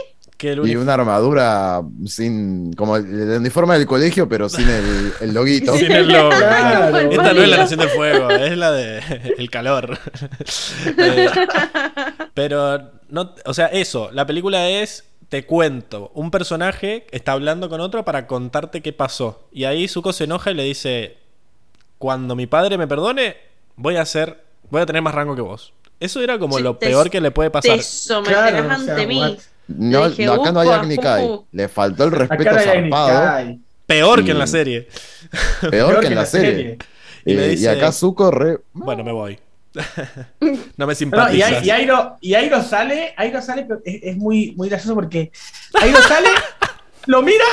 Que 0.45 0.51
el 0.51 0.67
Y 0.67 0.76
una 0.76 0.93
armadura 0.93 1.81
sin. 2.05 2.73
como 2.73 2.97
el, 2.97 3.05
el 3.05 3.38
uniforme 3.39 3.76
del 3.77 3.88
colegio, 3.88 4.30
pero 4.30 4.47
sin 4.49 4.67
el, 4.69 5.13
el 5.22 5.34
loguito. 5.34 5.76
Sin 5.76 5.91
el 5.91 6.07
logo, 6.07 6.30
Claro. 6.30 6.97
Esta 7.11 7.34
no 7.34 7.41
es 7.41 7.49
la 7.49 7.57
nación 7.57 7.80
del 7.80 7.89
fuego, 7.89 8.30
es 8.30 8.57
la 8.57 8.72
de 8.72 8.99
el 9.38 9.49
calor. 9.49 9.97
Eh, 10.97 11.30
pero 12.34 12.91
no, 13.09 13.34
o 13.45 13.53
sea, 13.53 13.67
eso, 13.67 14.09
la 14.11 14.26
película 14.26 14.69
es 14.69 15.05
te 15.30 15.45
cuento, 15.45 16.11
un 16.13 16.30
personaje 16.31 17.07
está 17.11 17.31
hablando 17.31 17.67
con 17.69 17.81
otro 17.81 18.05
para 18.05 18.27
contarte 18.27 18.81
qué 18.81 18.93
pasó. 18.93 19.47
Y 19.51 19.63
ahí 19.65 19.88
Zuko 19.88 20.13
se 20.13 20.26
enoja 20.26 20.51
y 20.51 20.53
le 20.53 20.63
dice, 20.63 21.17
"Cuando 21.97 22.35
mi 22.35 22.45
padre 22.45 22.77
me 22.77 22.88
perdone, 22.88 23.38
voy 23.76 23.95
a 23.97 24.05
ser 24.05 24.43
voy 24.69 24.81
a 24.81 24.85
tener 24.85 25.01
más 25.01 25.15
rango 25.15 25.35
que 25.35 25.41
vos." 25.41 25.73
Eso 25.99 26.22
era 26.22 26.38
como 26.38 26.57
Sí, 26.57 26.63
lo 26.63 26.76
te- 26.76 26.88
peor 26.88 27.09
que 27.09 27.22
le 27.22 27.31
puede 27.31 27.49
pasar. 27.49 27.77
Te 27.77 27.84
someterás 27.84 28.51
Claro, 28.51 28.67
o 28.67 28.72
ante 28.72 28.95
sea, 28.95 29.07
mí. 29.07 29.19
what? 29.19 29.34
No, 29.67 30.09
dije, 30.09 30.25
no, 30.25 30.33
acá 30.33 30.51
no 30.51 30.59
hay 30.59 30.67
upa, 30.67 30.79
Agni 30.81 30.97
Kai. 30.97 31.23
ujú. 31.25 31.45
Le 31.51 31.67
faltó 31.67 32.03
el 32.03 32.13
Acá 32.13 32.25
respeto 32.35 32.51
ni 32.55 32.63
zarpado. 32.89 33.57
Peor 33.85 34.23
que 34.25 34.31
en 34.31 34.39
la 34.39 34.47
serie. 34.47 34.87
Peor, 35.69 35.99
que 36.01 36.07
en 36.07 36.15
la 36.15 36.25
serie. 36.25 36.77
Y 37.25 37.65
acá 37.67 37.91
Zuko 37.91 38.31
re. 38.31 38.59
Bueno, 38.73 39.03
me 39.03 39.11
voy. 39.11 39.39
no 40.39 40.47
me 40.49 40.57
No, 40.85 40.91
y, 40.91 40.95
simpatizas. 40.95 41.51
Ai- 41.51 41.65
y 41.65 41.69
Airo, 41.69 42.15
y 42.21 42.33
Airo 42.33 42.63
sale, 42.63 43.13
Airo 43.17 43.41
sale, 43.41 43.63
pero 43.67 43.81
es, 43.83 43.99
es 44.03 44.17
muy, 44.17 44.53
muy 44.55 44.69
gracioso 44.69 44.95
porque 44.95 45.31
Airo 45.81 46.01
sale, 46.03 46.29
lo 47.07 47.21
mira 47.21 47.43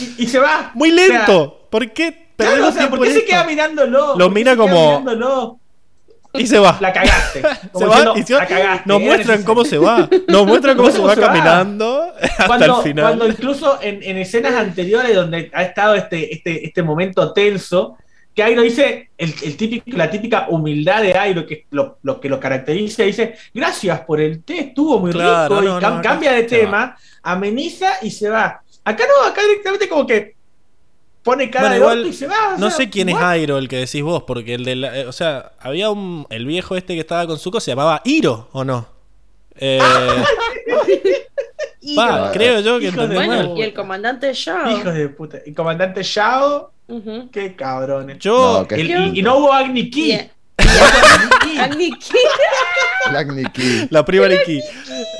y, 0.00 0.24
y 0.24 0.26
se 0.26 0.38
va. 0.40 0.72
Muy 0.74 0.90
lento. 0.90 1.66
¿Por 1.70 1.92
qué? 1.92 2.28
Claro, 2.36 2.52
perdemos 2.52 2.68
o 2.68 2.72
sea, 2.72 2.80
tiempo 2.82 2.96
¿por 2.96 3.04
qué 3.04 3.10
en 3.10 3.14
se 3.14 3.20
esto? 3.24 3.30
queda 3.30 3.44
mirándolo? 3.44 3.98
Lo 4.00 4.14
¿Por 4.16 4.28
qué 4.28 4.34
mira 4.34 4.56
como- 4.56 4.86
mirándolo? 4.86 5.60
Y 6.34 6.46
se 6.46 6.58
va. 6.58 6.76
La 6.80 6.92
cagaste. 6.92 7.40
se 7.62 7.68
Como 7.72 7.86
va 7.88 7.96
diciendo, 7.96 8.18
y 8.18 8.22
se 8.22 8.34
va. 8.34 8.40
la 8.40 8.46
cagaste. 8.46 8.82
Nos 8.88 9.00
muestran 9.00 9.42
cómo 9.44 9.64
se 9.64 9.78
va. 9.78 10.08
Nos 10.28 10.46
muestran 10.46 10.76
cómo 10.76 10.90
se 10.90 10.96
¿Cómo 10.96 11.08
va 11.08 11.14
se 11.14 11.20
va? 11.20 11.26
caminando 11.28 12.12
hasta 12.20 12.46
cuando, 12.46 12.76
el 12.78 12.82
final. 12.82 13.04
cuando 13.04 13.28
incluso 13.28 13.78
en, 13.82 14.02
en 14.02 14.16
escenas 14.18 14.54
anteriores 14.54 15.14
donde 15.14 15.50
ha 15.54 15.62
estado 15.62 15.94
este, 15.94 16.32
este, 16.34 16.66
este 16.66 16.82
momento 16.82 17.32
tenso, 17.32 17.96
que 18.34 18.42
Airo 18.44 18.62
dice, 18.62 19.10
el, 19.18 19.34
el 19.42 19.56
típico, 19.56 19.84
la 19.96 20.08
típica 20.10 20.46
humildad 20.48 21.02
de 21.02 21.14
Airo, 21.18 21.44
que 21.44 21.66
lo, 21.70 21.98
lo 22.02 22.20
que 22.20 22.28
lo 22.28 22.38
caracteriza, 22.38 23.02
dice, 23.02 23.34
gracias 23.52 24.00
por 24.02 24.20
el 24.20 24.44
té, 24.44 24.60
estuvo 24.60 25.00
muy 25.00 25.10
Claro, 25.10 25.60
rico, 25.60 25.72
no, 25.72 25.78
y 25.78 25.82
cam- 25.82 25.96
no, 25.96 26.02
cambia 26.02 26.32
de 26.32 26.44
tema, 26.44 26.96
ameniza 27.22 27.94
y 28.02 28.10
se 28.12 28.28
va. 28.28 28.62
Acá 28.84 29.04
no, 29.06 29.26
acá 29.28 29.42
directamente 29.42 29.88
como 29.88 30.06
que 30.06 30.36
pone 31.22 31.50
cara 31.50 31.68
Bueno, 31.68 31.74
de 31.74 31.80
igual, 31.80 31.98
orto 31.98 32.10
y 32.10 32.12
se 32.12 32.26
va. 32.26 32.54
o 32.54 32.58
No 32.58 32.68
sea, 32.70 32.76
sé 32.78 32.90
quién 32.90 33.08
es? 33.10 33.16
Airo 33.16 33.58
el 33.58 33.68
que 33.68 33.76
decís 33.76 34.02
vos, 34.02 34.22
porque 34.24 34.54
el 34.54 34.64
de 34.64 34.76
la, 34.76 34.98
eh, 34.98 35.06
o 35.06 35.12
sea, 35.12 35.52
había 35.60 35.90
un 35.90 36.26
el 36.30 36.46
viejo 36.46 36.76
este 36.76 36.94
que 36.94 37.00
estaba 37.00 37.26
con 37.26 37.38
Zuko 37.38 37.60
se 37.60 37.70
llamaba 37.72 38.00
Iro 38.04 38.48
o 38.52 38.64
no? 38.64 38.86
Eh, 39.56 39.80
va, 41.98 42.04
Iro. 42.22 42.30
creo 42.32 42.60
yo 42.60 42.78
que 42.80 42.90
de 42.90 43.14
Bueno, 43.14 43.56
y 43.56 43.62
el 43.62 43.74
comandante 43.74 44.32
Shao. 44.32 44.70
Hijos 44.78 44.94
de 44.94 45.08
puta. 45.08 45.38
Y 45.44 45.52
comandante 45.52 46.02
Shao, 46.02 46.70
Ujú. 46.88 47.30
qué 47.30 47.54
cabrones. 47.56 48.18
Yo 48.18 48.60
No, 48.60 48.68
que- 48.68 48.76
El- 48.76 49.16
y, 49.16 49.20
y 49.20 49.22
no 49.22 49.38
hubo 49.38 49.52
Agni 49.52 49.90
Ki. 49.90 50.18
Agni 50.68 51.28
Ki. 51.40 51.58
Agni 51.58 51.90
Ki. 51.98 52.18
el 53.10 53.16
Agni 53.16 53.44
Ki. 53.52 53.86
la 53.90 54.04
prima 54.04 54.26
de 54.28 54.42
Ki. 54.44 54.60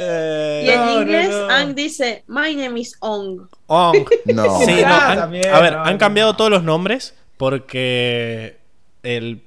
Eh, 0.00 0.62
Y 0.66 0.70
en 0.70 0.84
No, 0.86 1.00
inglés, 1.02 1.28
no. 1.30 1.48
Ang 1.50 1.74
dice, 1.74 2.22
My 2.28 2.54
name 2.54 2.80
is 2.80 2.94
Ong. 3.00 3.48
Ong. 3.66 4.06
No. 4.26 4.60
Sí, 4.64 4.82
no, 4.82 4.86
Ah, 4.86 5.12
han- 5.12 5.18
a 5.20 5.26
ver, 5.26 5.72
no, 5.72 5.84
han 5.84 5.92
no. 5.94 5.98
cambiado 5.98 6.36
todos 6.36 6.50
los 6.50 6.62
nombres 6.62 7.14
porque 7.36 8.58
el, 9.02 9.42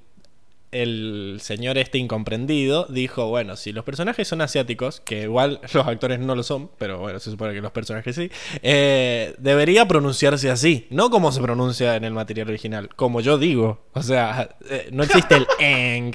el 0.71 1.39
señor 1.41 1.77
este 1.77 1.97
incomprendido 1.97 2.85
dijo, 2.89 3.27
bueno, 3.27 3.55
si 3.57 3.71
los 3.73 3.83
personajes 3.83 4.27
son 4.27 4.41
asiáticos, 4.41 5.01
que 5.01 5.23
igual 5.23 5.59
los 5.73 5.85
actores 5.87 6.19
no 6.19 6.35
lo 6.35 6.43
son, 6.43 6.71
pero 6.77 6.99
bueno, 6.99 7.19
se 7.19 7.29
supone 7.31 7.53
que 7.53 7.61
los 7.61 7.71
personajes 7.71 8.15
sí, 8.15 8.31
eh, 8.63 9.35
debería 9.37 9.87
pronunciarse 9.87 10.49
así, 10.49 10.87
no 10.89 11.09
como 11.09 11.31
se 11.31 11.41
pronuncia 11.41 11.95
en 11.95 12.05
el 12.05 12.13
material 12.13 12.47
original, 12.49 12.89
como 12.95 13.19
yo 13.21 13.37
digo. 13.37 13.85
O 13.93 14.01
sea, 14.03 14.55
eh, 14.69 14.89
no 14.91 15.03
existe 15.03 15.35
el 15.35 15.47
eng 15.59 16.13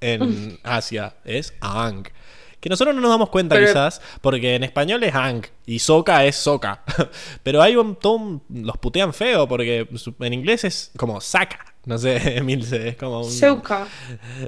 en 0.00 0.58
Asia, 0.62 1.16
es 1.24 1.54
ang. 1.60 2.04
Que 2.60 2.68
nosotros 2.68 2.92
no 2.94 3.00
nos 3.00 3.10
damos 3.10 3.28
cuenta 3.30 3.54
Pero- 3.54 3.68
quizás, 3.68 4.00
porque 4.20 4.56
en 4.56 4.64
español 4.64 5.02
es 5.04 5.14
ang 5.14 5.42
y 5.66 5.78
soca 5.78 6.24
es 6.24 6.34
soca. 6.36 6.82
Pero 7.44 7.62
hay 7.62 7.76
un, 7.76 7.96
un- 8.02 8.42
los 8.64 8.76
putean 8.78 9.14
feo 9.14 9.46
porque 9.46 9.88
en 10.20 10.32
inglés 10.32 10.64
es 10.64 10.90
como 10.96 11.20
saca. 11.20 11.74
No 11.88 11.98
sé, 11.98 12.40
Milce, 12.44 12.88
es 12.90 12.96
como 12.96 13.20
un... 13.22 13.30
Soka. 13.30 13.86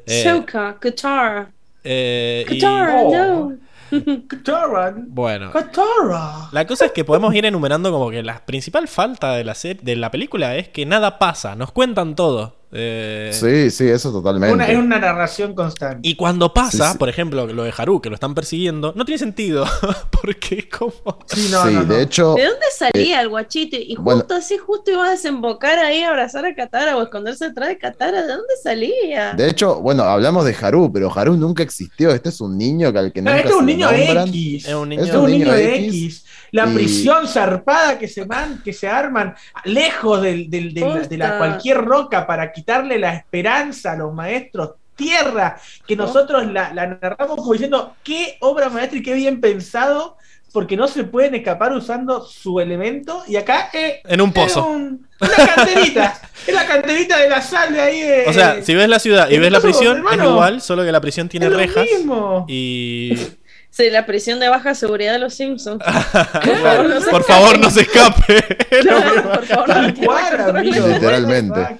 eh, 0.07 0.23
Soka. 0.25 0.77
Qatar. 0.79 1.49
eh, 1.83 2.45
y- 2.49 2.59
Qatar, 2.61 2.91
Oh. 2.95 3.11
no. 3.51 3.57
Katara. 4.29 4.95
bueno, 5.09 5.51
Katara. 5.51 6.49
la 6.53 6.65
cosa 6.67 6.85
es 6.87 6.93
que 6.93 7.05
podemos 7.05 7.35
ir 7.35 7.45
enumerando 7.45 7.91
como 7.91 8.09
que 8.11 8.23
la 8.23 8.39
principal 8.47 8.87
falta 8.87 9.33
de 9.35 9.43
la, 9.43 9.57
de 9.83 9.97
la 9.97 10.11
película 10.13 10.55
es 10.57 10.69
que 10.69 10.87
nada 10.87 11.19
pasa, 11.19 11.57
nos 11.57 11.73
cuentan 11.73 12.15
todo. 12.15 12.60
Eh, 12.73 13.31
Sí, 13.33 13.71
sí, 13.71 13.89
eso 13.89 14.13
totalmente. 14.13 14.55
Una, 14.55 14.67
es 14.69 14.79
una 14.79 14.99
narración 14.99 15.55
constante. 15.55 16.09
Y 16.09 16.15
cuando 16.15 16.55
pasa, 16.55 16.87
Sí, 16.87 16.93
sí. 16.93 16.99
por 16.99 17.09
ejemplo, 17.09 17.47
lo 17.47 17.65
de 17.65 17.73
Haru, 17.77 18.01
que 18.01 18.09
lo 18.11 18.15
están 18.15 18.35
persiguiendo, 18.35 18.93
no 18.95 19.05
tiene 19.05 19.19
sentido. 19.19 19.65
Porque 20.11 20.69
como... 20.69 20.93
Sí, 21.27 21.49
no, 21.51 21.67
sí, 21.67 21.75
no, 21.75 21.83
no. 21.83 21.95
de 21.95 22.03
hecho, 22.03 22.35
¿De 22.35 22.45
dónde 22.45 22.67
salía 22.77 23.21
el 23.23 23.29
guachito? 23.29 23.77
Y 23.77 23.95
justo 23.97 24.03
bueno. 24.03 24.25
así, 24.31 24.57
justo 24.59 24.91
iba 24.93 25.07
a 25.07 25.11
desembocar 25.11 25.79
ahí, 25.81 26.03
a 26.03 26.11
abrazar 26.11 26.45
a 26.45 26.55
Katara 26.55 26.97
o 26.97 27.03
esconderse 27.03 27.49
detrás 27.49 27.69
de 27.71 27.79
Katara. 27.79 28.23
¿De 28.23 28.29
dónde 28.29 28.55
salía? 28.63 29.33
de 29.35 29.49
hecho, 29.49 29.81
bueno, 29.81 30.05
hablamos 30.05 30.45
de 30.45 30.55
Haru, 30.61 30.93
pero 30.93 31.11
Haru 31.17 31.35
nunca 31.37 31.63
existió. 31.63 32.11
Este 32.11 32.29
es 32.29 32.41
un 32.41 32.57
niño 32.57 32.93
que 32.93 32.99
al 32.99 33.13
que 33.13 33.21
No, 33.23 33.31
nunca 33.31 33.41
este 33.41 33.51
es 33.53 33.59
un 33.59 33.67
niño 33.67 33.91
nombran. 33.91 34.29
X. 34.29 34.69
Es 34.69 34.75
un 34.75 34.89
niño- 34.89 35.03
Este 35.03 35.17
es 35.17 35.23
un 35.23 35.31
niño 35.31 35.55
X. 35.55 35.95
X. 35.95 36.25
La 36.53 36.67
y- 36.67 36.75
prisión 36.75 37.27
zarpada 37.29 37.99
que 37.99 38.09
se 38.09 38.25
man, 38.27 38.61
que 38.65 38.73
se 38.73 38.89
arman 38.89 39.35
lejos 39.65 40.21
del, 40.23 40.51
del- 40.51 40.75
del- 40.75 41.09
de 41.09 41.17
la 41.19 41.27
Posta. 41.31 41.39
cualquier 41.39 41.79
roca 41.79 42.27
para 42.27 42.53
quitarle 42.53 42.99
la 42.99 43.15
esperanza 43.15 43.93
a 43.93 43.97
los 43.97 44.13
maestros 44.15 44.71
tierra, 44.97 45.59
que 45.87 45.97
nosotros 45.97 46.47
la, 46.53 46.75
la 46.75 46.87
narramos 46.87 47.37
como 47.37 47.53
diciendo 47.53 47.95
qué 48.05 48.37
obra 48.41 48.69
maestra 48.69 48.99
y 48.99 49.03
qué 49.03 49.15
bien 49.15 49.41
pensado, 49.41 50.19
porque 50.53 50.77
no 50.77 50.89
se 50.89 51.05
pueden 51.05 51.35
escapar 51.37 51.73
usando 51.73 52.23
su 52.27 52.61
elemento, 52.61 53.23
y 53.27 53.37
acá 53.37 53.71
eh, 53.73 54.01
En 54.05 54.21
un 54.21 54.29
es 54.29 54.35
pozo. 54.35 54.67
un- 54.67 55.09
una 55.21 55.55
canterita, 55.55 56.21
es 56.47 56.55
la 56.55 56.67
canterita 56.67 57.17
de 57.19 57.29
la 57.31 57.41
sal 57.41 57.73
de 57.73 57.81
ahí 57.81 58.01
de, 58.03 58.25
O 58.27 58.33
sea, 58.35 58.63
si 58.63 58.75
ves 58.75 58.89
la 58.91 58.99
ciudad 58.99 59.29
y 59.29 59.33
¿qué 59.35 59.39
ves 59.39 59.53
la 59.53 59.61
prisión, 59.61 60.05
es 60.13 60.19
igual, 60.23 60.61
solo 60.61 60.83
que 60.85 60.93
la 60.93 61.01
prisión 61.01 61.29
tiene 61.31 61.47
es 61.47 61.53
lo 61.53 61.59
rejas. 61.59 61.87
mismo. 61.91 62.45
Y. 62.49 63.17
Sí, 63.71 63.89
la 63.89 64.05
prisión 64.05 64.41
de 64.41 64.49
baja 64.49 64.75
seguridad 64.75 65.13
de 65.13 65.21
los 65.21 65.35
Simpsons. 65.35 65.83
Claro, 66.43 66.89
no 66.89 67.01
se 67.01 67.11
Por 67.11 67.25
favor, 67.25 67.59
no 67.59 67.71
se 67.71 67.83
escape. 67.83 68.45
No, 68.85 69.31
por 69.31 69.47
favor, 69.47 69.69
no 69.69 69.75
Tal 69.75 69.95
cual, 69.95 70.57
amigo, 70.57 70.89
Literalmente. 70.89 71.79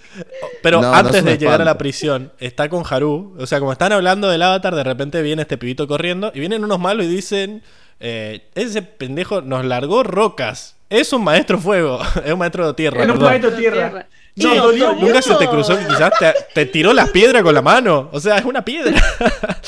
Pero 0.63 0.81
No, 0.81 0.95
antes 0.95 1.25
de 1.25 1.37
llegar 1.37 1.61
a 1.61 1.65
la 1.65 1.77
prisión, 1.77 2.33
está 2.39 2.69
con 2.69 2.85
Haru. 2.89 3.37
O 3.39 3.47
sea, 3.47 3.59
como 3.59 3.73
están 3.73 3.93
hablando 3.93 4.31
del 4.31 4.43
avatar, 4.43 4.75
de 4.75 4.85
repente 4.85 5.21
viene 5.23 5.43
este 5.43 5.59
pibito 5.59 5.89
corriendo. 5.89 6.31
Y 6.35 6.41
vienen 6.41 6.65
unos 6.65 6.79
malos 6.79 7.07
y 7.07 7.09
dicen: 7.09 7.63
eh, 7.99 8.49
Ese 8.55 8.83
pendejo 8.83 9.43
nos 9.43 9.65
largó 9.65 10.03
rocas. 10.03 10.77
Es 10.89 11.13
un 11.13 11.25
maestro 11.25 11.59
fuego. 11.59 12.01
es 12.25 12.33
un 12.33 12.39
maestro 12.39 12.67
de 12.69 12.75
tierra. 12.75 13.03
Es 13.03 13.09
un 13.09 13.19
maestro 13.19 13.53
tierra. 13.53 14.07
No, 14.49 14.55
nos 14.55 14.65
dolió. 14.65 14.93
Nunca 14.95 15.23
se 15.23 15.35
te 15.35 15.49
cruzó 15.49 15.79
que 15.79 15.87
quizás 15.87 16.13
te, 16.19 16.35
te 16.55 16.67
tiró 16.67 16.93
la 16.93 17.07
piedra 17.07 17.43
con 17.43 17.55
la 17.55 17.63
mano. 17.63 18.09
O 18.13 18.21
sea, 18.21 18.39
es 18.39 18.45
una 18.45 18.65
piedra. 18.65 19.01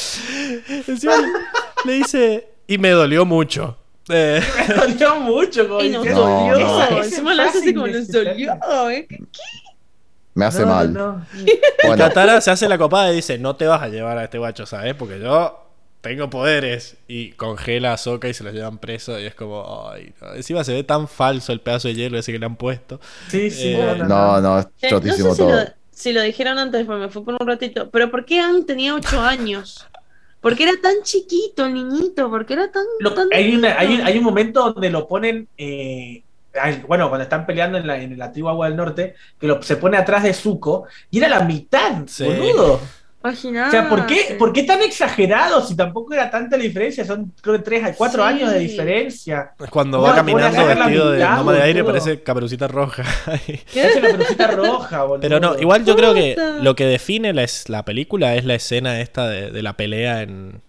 Encima 0.86 1.14
le 1.84 1.92
dice, 1.94 2.48
y 2.66 2.78
me 2.78 2.90
dolió 2.90 3.24
mucho. 3.24 3.76
Eh, 4.08 4.42
Me 4.68 4.74
dolió 4.74 5.16
mucho, 5.16 5.68
como 5.68 5.80
Y 5.82 5.90
nos 5.90 6.04
No, 6.06 6.48
dolió. 6.48 6.66
no. 6.66 7.02
Encima 7.02 7.34
lo 7.34 7.42
hace 7.44 7.58
así 7.58 7.72
como 7.74 7.86
nos 7.86 8.08
dolió. 8.08 8.58
¿eh? 8.90 9.06
Me 10.34 10.44
hace 10.46 10.60
No, 10.62 10.66
mal. 10.66 10.92
no. 10.92 11.26
Bueno, 11.84 12.04
Katara 12.04 12.40
se 12.40 12.50
hace 12.50 12.68
la 12.68 12.78
copada 12.78 13.12
y 13.12 13.16
dice, 13.16 13.38
no 13.38 13.54
te 13.56 13.66
vas 13.66 13.82
a 13.82 13.88
llevar 13.88 14.18
a 14.18 14.24
este 14.24 14.38
guacho, 14.38 14.66
¿sabes? 14.66 14.94
Porque 14.94 15.20
yo 15.20 15.61
tengo 16.02 16.28
poderes. 16.28 16.96
Y 17.08 17.32
congela 17.32 17.94
a 17.94 17.96
Sokka 17.96 18.28
y 18.28 18.34
se 18.34 18.44
lo 18.44 18.50
llevan 18.52 18.78
preso. 18.78 19.18
Y 19.18 19.24
es 19.24 19.34
como, 19.34 19.88
ay, 19.90 20.12
no. 20.20 20.34
Encima 20.34 20.64
se 20.64 20.74
ve 20.74 20.84
tan 20.84 21.08
falso 21.08 21.52
el 21.52 21.60
pedazo 21.62 21.88
de 21.88 21.94
hielo 21.94 22.18
ese 22.18 22.32
que 22.32 22.38
le 22.38 22.46
han 22.46 22.56
puesto. 22.56 23.00
Sí, 23.28 23.50
sí, 23.50 23.72
Eh, 23.74 23.96
no, 24.06 24.40
no, 24.40 24.58
es 24.58 24.66
chotísimo 24.90 25.28
no 25.30 25.34
sé 25.34 25.42
si 25.42 25.48
todo. 25.48 25.50
lo, 25.64 25.70
si 25.90 26.12
lo 26.12 26.20
dijeron 26.22 26.58
antes, 26.58 26.86
me 26.86 27.08
fue 27.08 27.24
por 27.24 27.36
un 27.40 27.46
ratito. 27.48 27.90
Pero 27.90 28.10
¿por 28.10 28.26
qué 28.26 28.40
Ang 28.40 28.66
tenía 28.66 28.94
8 28.94 29.20
años? 29.22 29.86
¿Por 30.40 30.56
qué 30.56 30.64
era 30.64 30.72
tan 30.82 30.94
chiquito 31.04 31.66
el 31.66 31.74
niñito? 31.74 32.28
¿Por 32.28 32.44
qué 32.46 32.54
era 32.54 32.70
tan.? 32.72 32.84
Lo- 32.98 33.14
tan 33.14 33.28
hay, 33.32 33.54
una- 33.54 33.78
hay 33.78 33.94
un, 33.94 34.00
hay 34.02 34.18
un 34.18 34.24
momento 34.24 34.72
donde 34.72 34.90
lo 34.90 35.06
ponen, 35.06 35.48
eh, 35.56 36.24
bueno, 36.88 37.08
cuando 37.08 37.22
están 37.22 37.46
peleando 37.46 37.78
en 37.78 37.86
la, 37.86 38.02
en 38.02 38.18
la 38.18 38.32
tribu 38.32 38.48
Agua 38.48 38.66
del 38.68 38.76
Norte, 38.76 39.14
que 39.38 39.46
lo- 39.46 39.62
se 39.62 39.76
pone 39.76 39.96
atrás 39.96 40.24
de 40.24 40.34
Zuko 40.34 40.86
y 41.12 41.18
era 41.18 41.28
la 41.28 41.44
mitad, 41.44 42.02
Sí. 42.08 42.24
boludo. 42.24 42.80
O 43.24 43.70
sea, 43.70 43.88
¿por 43.88 44.06
qué, 44.06 44.34
¿por 44.38 44.52
qué 44.52 44.64
tan 44.64 44.82
exagerado 44.82 45.64
si 45.64 45.76
tampoco 45.76 46.12
era 46.12 46.30
tanta 46.30 46.56
la 46.56 46.62
diferencia? 46.64 47.04
Son 47.04 47.32
creo 47.40 47.56
que 47.56 47.62
3 47.62 47.84
a 47.84 47.94
4 47.94 48.22
Sí. 48.22 48.28
años 48.28 48.50
de 48.52 48.58
diferencia. 48.58 49.52
Cuando 49.70 49.98
No, 49.98 50.04
va 50.04 50.14
caminando 50.14 50.66
vestido 50.66 51.10
de 51.12 51.24
noma 51.24 51.52
de 51.52 51.62
aire 51.62 51.84
parece 51.84 52.22
caperucita 52.22 52.66
roja. 52.68 53.04
Es 53.74 53.94
la 54.02 54.08
pelucita 54.10 54.46
roja, 54.48 55.02
boludo. 55.04 55.20
Pero 55.20 55.40
no, 55.40 55.58
igual 55.58 55.84
yo 55.84 55.94
creo 55.96 56.14
que 56.14 56.36
lo 56.60 56.74
que 56.74 56.86
define 56.86 57.32
la, 57.32 57.42
es- 57.44 57.68
la 57.68 57.84
película 57.84 58.34
es 58.34 58.44
la 58.44 58.54
escena 58.54 59.00
esta 59.00 59.28
de, 59.28 59.50
de 59.50 59.62
la 59.62 59.74
pelea 59.74 60.22
en, 60.22 60.60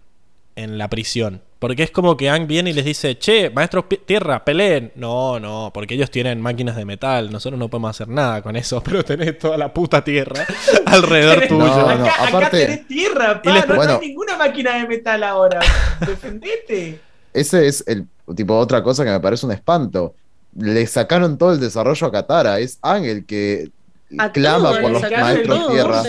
en 0.56 0.78
la 0.78 0.88
prisión. 0.88 1.42
Porque 1.64 1.82
es 1.84 1.90
como 1.90 2.14
que 2.14 2.28
Ang 2.28 2.46
viene 2.46 2.68
y 2.68 2.72
les 2.74 2.84
dice, 2.84 3.16
che, 3.18 3.48
maestros 3.48 3.86
tierra, 4.04 4.44
peleen. 4.44 4.92
No, 4.96 5.40
no, 5.40 5.70
porque 5.72 5.94
ellos 5.94 6.10
tienen 6.10 6.38
máquinas 6.38 6.76
de 6.76 6.84
metal, 6.84 7.32
nosotros 7.32 7.58
no 7.58 7.70
podemos 7.70 7.88
hacer 7.88 8.06
nada 8.06 8.42
con 8.42 8.54
eso, 8.54 8.82
pero 8.84 9.02
tenés 9.02 9.38
toda 9.38 9.56
la 9.56 9.72
puta 9.72 10.04
tierra 10.04 10.44
alrededor 10.84 11.46
tuyo. 11.48 11.64
No, 11.64 11.88
acá, 11.88 11.94
no, 11.96 12.04
acá 12.04 12.24
aparte- 12.28 12.66
tenés 12.66 12.86
tierra, 12.86 13.40
Y 13.42 13.48
pa, 13.48 13.54
les- 13.54 13.66
no, 13.66 13.76
Bueno. 13.76 13.98
hay 14.02 14.08
ninguna 14.08 14.36
máquina 14.36 14.76
de 14.76 14.86
metal 14.88 15.22
ahora. 15.22 15.60
Defendete. 16.06 17.00
Ese 17.32 17.66
es 17.66 17.82
el 17.86 18.06
tipo 18.36 18.58
otra 18.58 18.82
cosa 18.82 19.02
que 19.02 19.10
me 19.10 19.20
parece 19.20 19.46
un 19.46 19.52
espanto. 19.52 20.14
Le 20.58 20.86
sacaron 20.86 21.38
todo 21.38 21.54
el 21.54 21.60
desarrollo 21.60 22.06
a 22.06 22.12
Katara. 22.12 22.58
Es 22.60 22.78
Ángel 22.82 23.24
que 23.24 23.70
A 24.18 24.30
clama 24.30 24.78
por 24.82 24.90
los 24.90 25.02
maestros 25.02 25.68
tierra. 25.72 26.02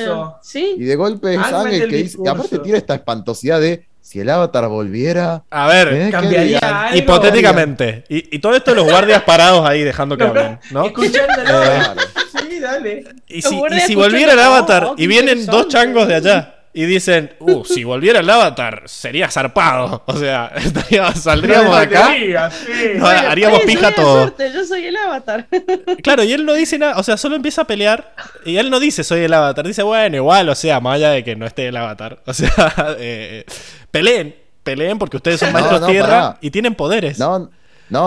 Sí. 0.44 0.76
Y 0.77 0.84
de 0.84 0.95
golpe 0.98 1.34
es 1.34 1.40
Ángel 1.40 1.56
Ángel 1.56 1.80
del 1.80 1.90
que 1.90 1.95
dice. 1.98 2.18
Y 2.23 2.27
aparte 2.27 2.60
tiene 2.60 2.77
esta 2.77 2.95
espantosidad 2.95 3.61
de 3.61 3.86
si 4.06 4.19
el 4.19 4.30
avatar 4.30 4.68
volviera. 4.68 5.44
A 5.49 5.68
ver, 5.68 5.88
¿eh? 5.91 6.06
¿Qué 6.06 6.11
Cambiaría 6.11 6.60
algo. 6.60 6.95
hipotéticamente. 6.98 8.03
Y, 8.07 8.36
y 8.36 8.40
todo 8.40 8.56
esto 8.56 8.76
los 8.76 8.86
guardias 8.88 9.23
parados 9.23 9.68
ahí 9.68 9.82
dejando 9.82 10.15
que 10.15 10.23
No, 10.26 10.30
hablen, 10.30 10.60
¿no? 10.69 10.86
Escuchándolo. 10.86 11.44
Claro. 11.44 12.02
Sí, 12.40 12.60
dale. 12.60 13.03
Y 13.27 13.41
si, 13.41 13.60
y 13.90 13.95
volviera 13.95 14.34
el 14.34 14.40
"Oh, 14.40 14.44
avatar 14.44 14.84
oh, 14.86 14.95
y 14.95 15.07
vienen 15.07 15.40
dos 15.48 15.65
interesante". 15.65 15.72
changos 15.73 16.07
de 16.07 16.15
allá 16.15 16.55
y 16.77 16.84
dicen, 16.85 17.34
uh, 17.39 17.64
si 17.64 17.85
volviera 17.85 18.19
el 18.19 18.30
avatar 18.30 18.84
sería 18.85 19.31
zarpado. 19.31 20.03
O 20.06 20.18
sea, 20.18 20.52
estaría- 20.57 21.10
saldríamos 21.14 21.73
de 21.77 21.84
acá. 21.85 22.49
Sí. 22.52 22.73
No, 22.97 23.07
haríamos 23.07 23.60
oye, 23.60 23.68
pija 23.68 23.95
todo. 23.95 24.23
suerte, 24.23 24.52
yo 24.53 24.65
soy 24.65 24.85
el 24.88 24.97
avatar. 24.97 25.47
Claro, 26.03 26.23
y 26.23 26.34
él 26.34 26.45
no 26.45 26.53
dice 26.53 26.77
nada, 26.77 26.97
o 26.97 27.03
sea, 27.03 27.15
solo 27.15 27.35
empieza 27.38 27.61
a 27.61 27.65
pelear 27.65 28.14
y 28.45 28.57
él 28.57 28.69
no 28.69 28.80
dice 28.80 29.03
soy 29.06 29.22
el 29.22 29.34
avatar, 29.34 29.65
dice, 29.65 29.84
bueno, 29.84 30.18
igual, 30.18 30.49
o 30.49 30.56
sea, 30.56 30.80
más 30.81 30.95
allá 30.95 31.11
de 31.11 31.23
que 31.23 31.35
no 31.38 31.45
esté 31.45 31.68
el 31.69 31.77
avatar. 31.77 32.19
O 32.26 32.34
sea, 32.34 32.73
eh, 32.99 33.45
peleen, 33.89 34.35
peleen 34.64 34.99
porque 34.99 35.15
ustedes 35.18 35.39
son 35.39 35.49
No, 35.49 35.53
maestros 35.53 35.80
no, 35.81 35.88
tierra 35.88 36.38
y 36.41 36.52
tienen 36.52 36.76
poderes. 36.76 37.18
No, 37.18 37.39
no, 37.39 37.52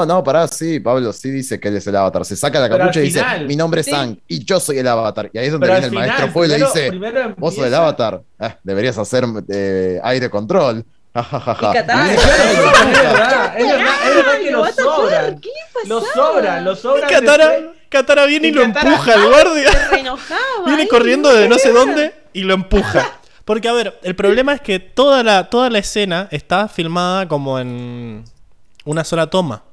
no, 0.06 0.24
pará, 0.24 0.48
sí, 0.48 0.80
Pablo 0.80 1.12
sí 1.12 1.30
dice 1.30 1.60
que 1.60 1.68
él 1.68 1.76
es 1.76 1.86
el 1.86 1.94
avatar. 1.96 2.24
Se 2.24 2.36
saca 2.36 2.58
la 2.60 2.68
capucha 2.68 3.00
y 3.00 3.04
dice, 3.04 3.20
final, 3.20 3.46
mi 3.46 3.54
nombre 3.56 3.80
es 3.80 3.86
sí. 3.86 3.92
Sang 3.92 4.18
y 4.26 4.44
yo 4.44 4.58
soy 4.60 4.78
el 4.78 4.88
avatar. 4.88 5.30
Y 5.32 5.38
ahí 5.38 5.46
es 5.46 5.52
donde 5.52 5.66
Pero 5.68 5.74
viene 5.80 5.86
el 5.86 5.90
final, 5.92 6.08
maestro 6.08 6.32
fuego 6.32 6.44
y 6.54 6.58
le 6.58 6.64
dice, 6.64 6.88
primero 6.90 7.34
vos 7.36 7.54
sos 7.54 7.58
el 7.64 7.72
empieza- 7.72 7.82
avatar. 7.82 8.22
Ah, 8.40 8.56
deberías 8.64 8.98
hacer 8.98 9.24
eh, 9.48 10.00
aire 10.02 10.28
control. 10.30 10.84
Ja, 11.18 11.22
ja, 11.24 11.40
ja, 11.54 11.72
Es 11.80 11.86
verdad, 11.86 12.14
es 13.58 13.66
verdad, 13.66 13.94
es 14.08 14.14
verdad 14.14 14.38
que 14.38 14.50
Lo 14.52 14.66
sobran. 14.72 15.40
¿Qué 15.40 15.48
le 15.82 15.88
Lo 15.88 16.00
sobran, 16.00 16.64
lo 16.64 16.72
Y 16.72 16.76
sobran. 16.76 17.08
Katara, 17.88 18.26
viene 18.26 18.48
y, 18.48 18.50
Y 18.50 18.54
lo 18.54 18.62
Katara- 18.62 18.90
empuja 18.90 19.14
al 19.14 19.26
guardia. 19.28 19.70
Viene 20.66 20.82
ahí, 20.82 20.88
corriendo 20.88 21.30
no 21.32 21.34
de 21.38 21.48
no 21.48 21.56
sé 21.58 21.72
dónde 21.72 22.14
y 22.32 22.42
lo 22.42 22.54
empuja. 22.54 23.18
Porque, 23.44 23.66
a 23.68 23.72
ver, 23.72 23.98
el 24.02 24.14
problema 24.14 24.52
es 24.52 24.60
que 24.60 24.78
toda 24.78 25.22
la, 25.24 25.48
toda 25.48 25.70
la 25.70 25.78
escena 25.78 26.28
está 26.30 26.68
filmada 26.68 27.26
como 27.26 27.58
en 27.58 28.24
una 28.84 29.02
sola 29.04 29.28
toma. 29.28 29.64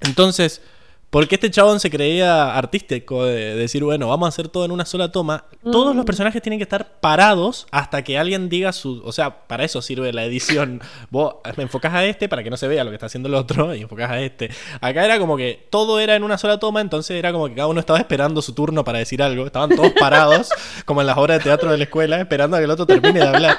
Entonces, 0.00 0.62
porque 1.10 1.34
este 1.34 1.50
chabón 1.50 1.80
se 1.80 1.90
creía 1.90 2.56
artístico 2.56 3.24
de 3.24 3.56
decir, 3.56 3.82
bueno, 3.82 4.06
vamos 4.06 4.26
a 4.26 4.28
hacer 4.28 4.46
todo 4.46 4.64
en 4.64 4.70
una 4.70 4.84
sola 4.84 5.10
toma, 5.10 5.44
todos 5.72 5.96
los 5.96 6.04
personajes 6.04 6.40
tienen 6.40 6.60
que 6.60 6.62
estar 6.62 7.00
parados 7.00 7.66
hasta 7.72 8.04
que 8.04 8.16
alguien 8.16 8.48
diga 8.48 8.72
su... 8.72 9.02
O 9.04 9.10
sea, 9.10 9.48
para 9.48 9.64
eso 9.64 9.82
sirve 9.82 10.12
la 10.12 10.24
edición. 10.24 10.80
Vos 11.10 11.34
me 11.56 11.64
enfocás 11.64 11.94
a 11.94 12.04
este 12.04 12.28
para 12.28 12.44
que 12.44 12.50
no 12.50 12.56
se 12.56 12.68
vea 12.68 12.84
lo 12.84 12.90
que 12.90 12.94
está 12.94 13.06
haciendo 13.06 13.28
el 13.28 13.34
otro 13.34 13.74
y 13.74 13.82
enfocás 13.82 14.08
a 14.08 14.20
este. 14.20 14.50
Acá 14.80 15.04
era 15.04 15.18
como 15.18 15.36
que 15.36 15.66
todo 15.68 15.98
era 15.98 16.14
en 16.14 16.22
una 16.22 16.38
sola 16.38 16.60
toma, 16.60 16.80
entonces 16.80 17.16
era 17.16 17.32
como 17.32 17.48
que 17.48 17.56
cada 17.56 17.66
uno 17.66 17.80
estaba 17.80 17.98
esperando 17.98 18.40
su 18.40 18.54
turno 18.54 18.84
para 18.84 19.00
decir 19.00 19.20
algo. 19.20 19.46
Estaban 19.46 19.74
todos 19.74 19.90
parados, 19.98 20.50
como 20.84 21.00
en 21.00 21.08
las 21.08 21.18
obras 21.18 21.38
de 21.38 21.44
teatro 21.44 21.72
de 21.72 21.78
la 21.78 21.84
escuela, 21.84 22.20
esperando 22.20 22.56
a 22.56 22.60
que 22.60 22.66
el 22.66 22.70
otro 22.70 22.86
termine 22.86 23.18
de 23.18 23.26
hablar. 23.26 23.58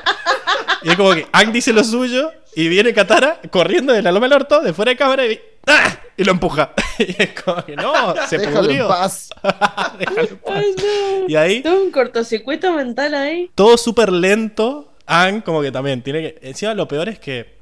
Y 0.84 0.90
es 0.90 0.96
como 0.96 1.14
que 1.14 1.28
Ang 1.34 1.52
dice 1.52 1.74
lo 1.74 1.84
suyo 1.84 2.32
y 2.56 2.70
viene 2.70 2.94
Katara 2.94 3.42
corriendo 3.52 3.92
de 3.92 4.02
la 4.02 4.14
loma 4.14 4.28
del 4.28 4.38
orto, 4.38 4.62
de 4.62 4.74
fuera 4.74 4.92
de 4.92 4.96
cámara 4.96 5.28
y, 5.28 5.40
¡ah! 5.68 5.98
y 6.18 6.24
lo 6.24 6.32
empuja. 6.32 6.74
Y 7.00 7.16
es 7.18 7.42
como 7.42 7.66
que 7.66 7.76
no, 7.76 8.14
se 8.28 8.38
Déjalo 8.38 8.60
en 8.60 8.66
pudrió. 8.66 8.88
paz. 8.88 9.30
Déjalo 10.00 10.28
en 10.28 10.38
paz. 10.38 10.54
Ay, 10.56 10.76
no. 10.78 11.30
Y 11.30 11.36
ahí, 11.36 11.62
Tuve 11.64 11.82
un 11.82 11.92
cortocircuito 11.92 12.72
mental 12.74 13.16
ahí. 13.16 13.50
todo 13.56 13.76
súper 13.78 14.12
lento. 14.12 14.94
Ang 15.08 15.42
como 15.42 15.62
que 15.62 15.72
también 15.72 16.04
tiene 16.04 16.22
que... 16.22 16.40
Encima 16.48 16.74
lo 16.76 16.88
peor 16.88 17.10
es 17.10 17.18
que... 17.20 17.58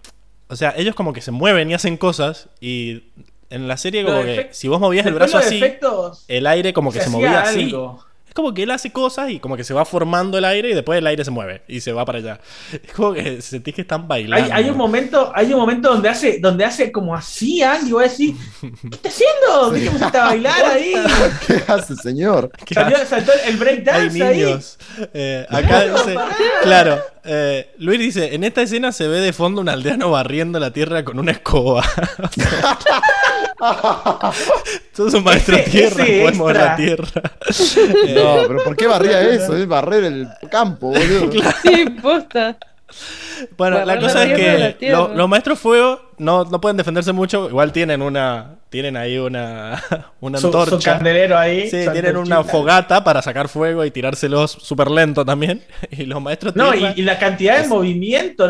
O 0.50 0.56
sea, 0.56 0.74
ellos 0.76 0.94
como 0.94 1.14
que 1.14 1.22
se 1.22 1.32
mueven 1.32 1.72
y 1.72 1.74
hacen 1.74 1.96
cosas 1.96 2.50
y 2.60 3.04
en 3.50 3.68
la 3.68 3.78
serie 3.78 4.04
como 4.04 4.18
Los 4.18 4.26
que 4.26 4.50
si 4.52 4.68
vos 4.68 4.80
movías 4.80 5.06
el 5.06 5.14
brazo 5.14 5.38
así, 5.38 5.58
efectos, 5.58 6.26
el 6.28 6.46
aire 6.46 6.74
como 6.74 6.92
que 6.92 7.02
se, 7.02 7.10
movía 7.10 7.42
así. 7.42 7.64
algo. 7.64 8.04
Como 8.40 8.54
que 8.54 8.64
él 8.64 8.72
hace 8.72 8.92
cosas 8.92 9.32
y 9.32 9.40
como 9.40 9.58
que 9.58 9.66
se 9.66 9.74
va 9.74 9.84
formando 9.84 10.38
el 10.38 10.46
aire 10.46 10.72
y 10.72 10.74
después 10.74 10.98
el 10.98 11.06
aire 11.08 11.26
se 11.26 11.32
mueve 11.32 11.62
y 11.68 11.82
se 11.82 11.92
va 11.92 12.06
para 12.06 12.20
allá. 12.20 12.40
Es 12.72 12.94
como 12.94 13.14
que 13.14 13.42
sentís 13.42 13.76
que 13.76 13.82
están 13.82 14.08
bailando. 14.08 14.54
Hay, 14.54 14.64
hay 14.64 14.70
un 14.70 14.78
momento, 14.78 15.32
hay 15.36 15.52
un 15.52 15.60
momento 15.60 15.90
donde 15.90 16.08
hace, 16.08 16.40
donde 16.40 16.64
hace 16.64 16.90
como 16.90 17.14
así, 17.14 17.62
Andy, 17.62 17.90
y 17.90 17.92
voy 17.92 18.06
a 18.06 18.08
decir, 18.08 18.36
¿qué 18.62 18.90
está 18.92 19.10
haciendo? 19.10 19.74
¿Qué 20.12 20.18
a 20.18 20.26
bailar 20.26 20.66
ahí? 20.66 20.94
¿Qué 21.48 21.64
hace, 21.68 21.96
señor? 21.98 22.50
¿Qué 22.66 22.76
Salió, 22.76 22.96
hace? 22.96 23.08
saltó 23.08 23.34
el 23.46 23.58
breakdance 23.58 24.24
ahí. 24.24 24.38
niños. 24.38 24.80
Eh, 25.14 25.46
acá 25.50 25.84
dice, 25.86 26.16
claro, 26.64 27.00
eh, 27.26 27.72
Luis 27.78 28.00
dice, 28.00 28.36
en 28.36 28.46
esta 28.46 28.62
escena 28.62 28.94
se 28.94 29.08
ve 29.08 29.20
de 29.20 29.34
fondo 29.34 29.60
un 29.60 29.68
aldeano 29.68 30.12
barriendo 30.12 30.60
la 30.60 30.72
tierra 30.72 31.04
con 31.04 31.20
una 31.20 31.34
escoba. 31.34 31.84
Sos 34.94 35.14
un 35.14 35.24
maestro 35.24 35.56
Ese- 35.58 35.70
tierra, 35.70 36.04
ese 36.04 36.22
podés 36.22 36.38
mover 36.38 36.56
la 36.58 36.76
tierra. 36.76 37.22
No, 38.16 38.36
pero 38.48 38.64
¿por 38.64 38.76
qué 38.76 38.88
barría 38.88 39.22
eso? 39.22 39.56
Es 39.56 39.68
barrer 39.68 40.04
el 40.06 40.28
campo, 40.50 40.88
boludo. 40.88 41.30
Sí, 41.64 41.86
posta. 42.02 42.58
Bueno, 43.58 43.86
la 43.86 44.00
cosa 44.00 44.24
es 44.26 44.36
que 44.78 44.90
lo- 44.90 45.10
los 45.14 45.30
maestros 45.30 45.60
fuego 45.60 46.02
no, 46.18 46.44
no 46.46 46.60
pueden 46.60 46.76
defenderse 46.78 47.12
mucho. 47.14 47.48
Igual 47.50 47.72
tienen 47.72 48.02
una. 48.02 48.56
Tienen 48.70 48.98
ahí 48.98 49.18
una. 49.18 49.82
Una 50.22 50.38
Su, 50.40 50.52
su 50.52 50.58
antorcha. 50.60 50.94
candelero 50.96 51.38
ahí. 51.38 51.70
Sí, 51.70 51.86
su 51.86 51.92
tienen 51.92 52.18
una 52.18 52.44
fogata 52.44 53.04
para 53.04 53.22
sacar 53.22 53.48
fuego 53.48 53.86
y 53.86 53.92
tirárselos 53.92 54.52
súper 54.52 54.90
lento 54.92 55.24
también. 55.24 55.64
Y 55.92 56.06
los 56.06 56.22
maestros 56.22 56.56
No, 56.56 56.72
tierra- 56.72 56.94
y, 56.96 57.02
y 57.02 57.04
la 57.04 57.20
cantidad 57.20 57.62
de 57.62 57.68
movimiento. 57.68 58.48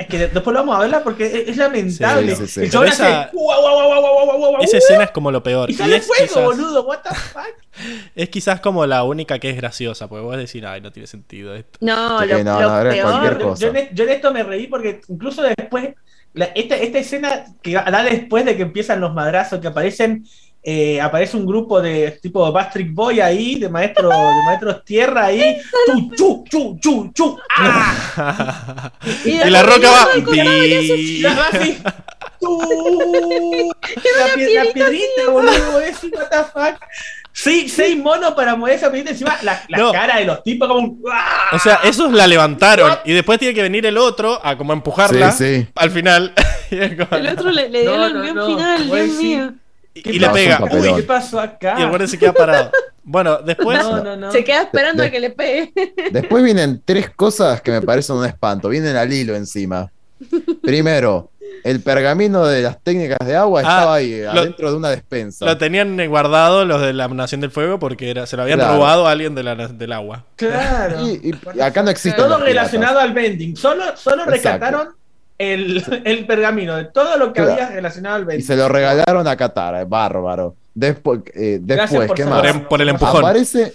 Es 0.00 0.06
que 0.06 0.16
después 0.18 0.46
lo 0.54 0.60
vamos 0.60 0.76
a 0.76 0.78
verla 0.80 1.04
porque 1.04 1.44
es, 1.46 1.56
lamentable. 1.58 2.34
Sí, 2.34 2.46
sí, 2.46 2.52
sí. 2.52 2.60
El 2.62 2.70
chabón 2.70 2.88
Pero 2.88 2.94
esa- 3.04 3.20
hace, 3.24 4.64
Esa 4.64 4.76
escena 4.78 5.04
es 5.04 5.10
como 5.10 5.30
lo 5.30 5.42
peor. 5.42 5.70
Y 5.70 5.74
sale 5.74 5.96
es 5.96 6.06
fuego, 6.06 6.24
quizás- 6.24 6.42
boludo. 6.44 6.82
What 6.86 7.00
the 7.02 7.14
fuck? 7.14 7.42
Es 8.16 8.28
quizás 8.30 8.60
como 8.60 8.86
la 8.86 9.04
única 9.04 9.38
que 9.38 9.50
es 9.50 9.56
graciosa, 9.56 10.08
porque 10.08 10.24
vos 10.24 10.36
decís, 10.36 10.62
ay, 10.64 10.80
no 10.80 10.90
tiene 10.90 11.06
sentido 11.06 11.54
esto. 11.54 11.78
No, 11.82 12.24
lo, 12.24 12.42
no, 12.44 12.60
lo 12.60 12.68
no, 12.68 12.80
era 12.80 12.90
peor. 12.90 13.10
cualquier 13.10 13.38
Yo, 13.38 13.48
cosa. 13.48 13.60
yo 13.66 13.74
en, 13.78 13.94
yo 13.94 14.04
en 14.04 14.10
esto 14.10 14.32
me 14.32 14.42
reí 14.42 14.66
porque 14.68 15.00
incluso 15.08 15.42
después, 15.42 15.90
la- 16.32 16.46
esta, 16.54 16.76
esta 16.76 16.98
escena 16.98 17.44
que 17.62 17.72
da 17.74 18.02
después 18.02 18.44
de 18.46 18.56
que 18.56 18.62
empiezan 18.62 19.00
los 19.00 19.12
madrazos, 19.14 19.60
que 19.60 19.68
aparecen, 19.68 20.24
eh, 20.62 21.00
aparece 21.00 21.36
un 21.36 21.46
grupo 21.46 21.80
de 21.80 22.18
tipo 22.22 22.52
Patrick 22.52 22.92
Boy 22.92 23.20
ahí, 23.20 23.54
de 23.58 23.68
maestros, 23.68 24.12
de 24.12 24.42
maestros 24.46 24.84
tierra 24.84 25.26
ahí, 25.26 25.56
chu, 25.86 26.10
chu, 26.16 26.44
chu, 26.50 26.78
chu, 26.80 27.10
chu, 27.14 27.38
¡ah! 27.56 28.92
y, 29.24 29.38
la 29.50 29.62
roca 29.62 29.90
va. 29.90 30.08
y 30.32 30.36
la 30.36 30.54
Y 30.56 31.18
la 31.22 31.34
va 31.34 31.46
así, 31.52 31.78
¡tu! 32.40 32.60
La, 34.18 34.34
pie- 34.34 34.54
la 34.54 34.72
piedrita, 34.72 35.30
boludo, 35.30 35.80
es 35.80 36.02
what 36.04 36.28
the 36.30 36.44
fuck. 36.52 36.80
Sí, 37.32 37.68
seis 37.68 37.96
monos 37.96 38.34
para 38.34 38.54
mover 38.56 38.74
esa 38.74 38.90
piedrita 38.90 39.12
encima, 39.12 39.38
la, 39.42 39.62
la 39.68 39.78
No. 39.78 39.92
cara 39.92 40.18
de 40.18 40.24
los 40.26 40.42
tipos 40.42 40.68
como 40.68 40.80
un 40.80 41.02
¡ah! 41.10 41.46
O 41.52 41.58
sea, 41.58 41.76
esos 41.84 42.12
la 42.12 42.26
levantaron. 42.26 42.98
Y 43.04 43.12
después 43.12 43.38
tiene 43.38 43.54
que 43.54 43.62
venir 43.62 43.86
el 43.86 43.96
otro 43.96 44.38
a 44.44 44.56
como 44.58 44.72
empujarla 44.72 45.30
Sí, 45.32 45.60
sí. 45.62 45.66
al 45.76 45.90
final. 45.90 46.34
El 46.70 47.26
otro 47.28 47.50
le, 47.50 47.68
le 47.68 47.80
dio 47.82 47.96
No, 47.96 48.06
el 48.24 48.32
no, 48.34 48.46
final, 48.46 48.84
Dios 48.88 49.08
mío. 49.16 49.52
Y, 50.00 50.02
¿Qué 50.02 50.10
y 50.12 50.18
le 50.18 50.28
pega. 50.30 50.60
Uy. 50.70 50.94
¿qué 50.96 51.02
pasó 51.04 51.38
acá? 51.40 51.76
Y 51.78 51.82
el 51.82 51.88
guardia 51.88 52.08
se 52.08 52.18
queda 52.18 52.32
parado. 52.32 52.70
Bueno, 53.02 53.38
después. 53.38 53.78
No, 53.78 54.02
no, 54.02 54.16
no. 54.16 54.30
Se 54.32 54.44
queda 54.44 54.62
esperando 54.62 55.02
De- 55.02 55.08
a 55.08 55.10
que 55.10 55.20
le 55.20 55.30
pegue. 55.30 55.72
Después 56.12 56.44
vienen 56.44 56.82
tres 56.84 57.10
cosas 57.10 57.60
que 57.62 57.70
me 57.70 57.80
parecen 57.82 58.16
un 58.16 58.24
espanto. 58.26 58.68
Vienen 58.68 58.96
al 58.96 59.12
hilo 59.12 59.34
encima. 59.34 59.90
Primero, 60.62 61.30
el 61.64 61.80
pergamino 61.80 62.46
de 62.46 62.62
las 62.62 62.82
técnicas 62.82 63.18
de 63.26 63.36
agua 63.36 63.60
Ah, 63.60 63.62
estaba 63.62 63.94
ahí, 63.94 64.20
lo- 64.22 64.30
adentro 64.30 64.70
de 64.70 64.76
una 64.76 64.90
despensa. 64.90 65.44
Lo 65.46 65.56
tenían 65.58 65.98
eh, 65.98 66.06
guardado 66.08 66.64
los 66.64 66.80
de 66.80 66.92
la 66.92 67.08
Nación 67.08 67.40
del 67.40 67.50
Fuego 67.50 67.78
porque 67.78 68.10
era, 68.10 68.26
se 68.26 68.36
lo 68.36 68.42
habían 68.42 68.58
Claro. 68.58 68.74
robado 68.76 69.06
a 69.08 69.10
alguien 69.12 69.34
de 69.34 69.42
la- 69.42 69.54
del 69.68 69.92
agua. 69.92 70.24
Claro. 70.36 71.06
Y, 71.06 71.30
y- 71.30 71.34
y 71.56 71.60
acá 71.60 71.82
no 71.82 71.90
existen 71.90 72.22
Todo 72.22 72.38
relacionado 72.38 72.98
al 73.00 73.12
vending. 73.12 73.56
Solo, 73.56 73.96
solo 73.96 74.22
Exacto. 74.24 74.30
rescataron 74.32 74.88
el, 75.40 75.82
el 76.04 76.26
pergamino 76.26 76.76
de 76.76 76.84
todo 76.84 77.16
lo 77.16 77.32
que 77.32 77.40
Claro. 77.42 77.52
había 77.54 77.70
relacionado 77.70 78.16
al 78.16 78.22
Y 78.22 78.26
Bendy. 78.26 78.42
se 78.42 78.56
lo 78.56 78.68
regalaron 78.68 79.26
a 79.26 79.36
Katara, 79.36 79.84
bárbaro. 79.86 80.54
Después, 80.74 81.20
eh, 81.34 81.58
después 81.62 82.06
por 82.08 82.16
¿qué 82.16 82.24
más? 82.26 82.52
Por, 82.52 82.68
por 82.68 82.82
el 82.82 82.90
empujón. 82.90 83.24
Aparece 83.24 83.72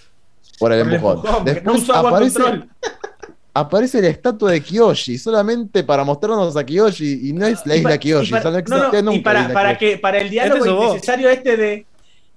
por 0.60 0.72
el 0.72 0.80
Por 0.84 0.88
el 0.90 0.96
empujón. 0.96 1.18
empujón, 1.48 1.66
no 1.66 1.94
aparece, 3.58 4.02
la 4.02 4.08
estatua 4.10 4.52
de 4.52 4.62
Kyoshi, 4.62 5.18
solamente 5.18 5.84
para 5.84 6.04
mostrarnos 6.04 6.56
a 6.56 6.64
Kyoshi 6.66 7.30
y 7.30 7.34
no 7.34 7.46
es 7.48 7.66
la 7.66 7.76
Y 7.76 7.80
isla 7.80 7.90
pa- 7.92 7.98
Kyoshi, 7.98 8.28
y 8.30 8.32
pa- 8.32 8.38
o 8.40 8.42
sea, 8.42 8.52
no 8.52 8.92
no, 8.92 9.02
nunca 9.02 9.16
y 9.16 9.20
para, 9.22 9.48
para 9.54 9.78
que 9.78 9.98
para 9.98 10.20
el 10.20 10.30
diálogo 10.30 10.66
Este 10.66 10.72
innecesario 10.92 11.30
este 11.30 11.58
de 11.58 11.86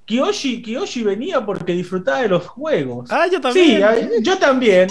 Kiyoshi, 0.06 0.62
Kiyoshi 0.62 1.02
venía 1.02 1.44
porque 1.44 1.72
disfrutaba 1.72 2.22
de 2.22 2.28
los 2.28 2.46
juegos. 2.46 3.10
Ah, 3.12 3.26
yo 3.26 3.36
sí, 3.36 3.40
también. 3.42 3.82
a- 3.84 3.96
yo 4.22 4.38
también. 4.38 4.88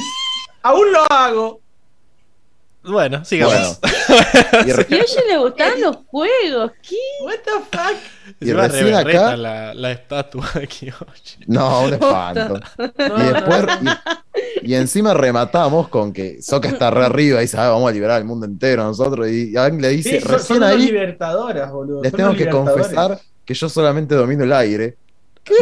Aún 0.61 0.91
lo 0.91 0.99
hago. 1.11 1.61
Bueno, 2.88 3.23
sigamos. 3.26 3.80
Y, 4.65 4.69
Y 4.69 4.72
a 4.72 4.76
ella 5.01 5.22
le 5.27 5.38
gustaban 5.38 5.81
los 5.81 5.97
juegos. 6.07 6.72
¿Qué? 6.81 6.95
What 7.23 7.35
the 7.43 7.51
fuck? 7.77 7.97
y 8.39 8.49
Encima 8.49 8.68
recién 8.68 8.95
acá, 8.95 9.35
la, 9.38 9.73
la 9.73 9.91
estatua 9.91 10.49
de 10.55 10.68
Kyoshi. 10.68 11.38
no, 11.47 11.81
un 11.81 11.93
espanto. 11.93 12.59
No, 12.77 13.18
Y 13.30 13.34
después, 13.34 13.81
no. 13.81 13.91
y, 14.64 14.72
y 14.72 14.76
encima 14.76 15.14
rematamos 15.14 15.89
con 15.89 16.14
que 16.14 16.41
Sokka 16.41 16.69
está 16.69 16.89
re 16.89 17.05
arriba 17.05 17.39
y 17.39 17.41
dice, 17.43 17.57
"Ah, 17.57 17.69
vamos 17.69 17.89
a 17.89 17.93
liberar 17.93 18.19
el 18.19 18.26
mundo 18.26 18.45
entero 18.45 18.84
nosotros. 18.84 19.27
Y 19.30 19.55
Aang 19.57 19.81
le 19.81 19.89
dice, 19.89 20.19
Sí, 20.19 20.19
son, 20.22 20.31
recién 20.31 20.47
son 20.47 20.57
unos 20.57 20.69
ahí 20.69 20.85
libertadoras, 20.85 21.72
boludo. 21.72 22.01
les 22.03 22.11
son 22.11 22.18
tengo 22.18 22.34
que 22.35 22.49
confesar 22.49 23.19
que 23.45 23.53
yo 23.53 23.68
solamente 23.69 24.15
domino 24.15 24.43
el 24.45 24.53
aire. 24.53 24.97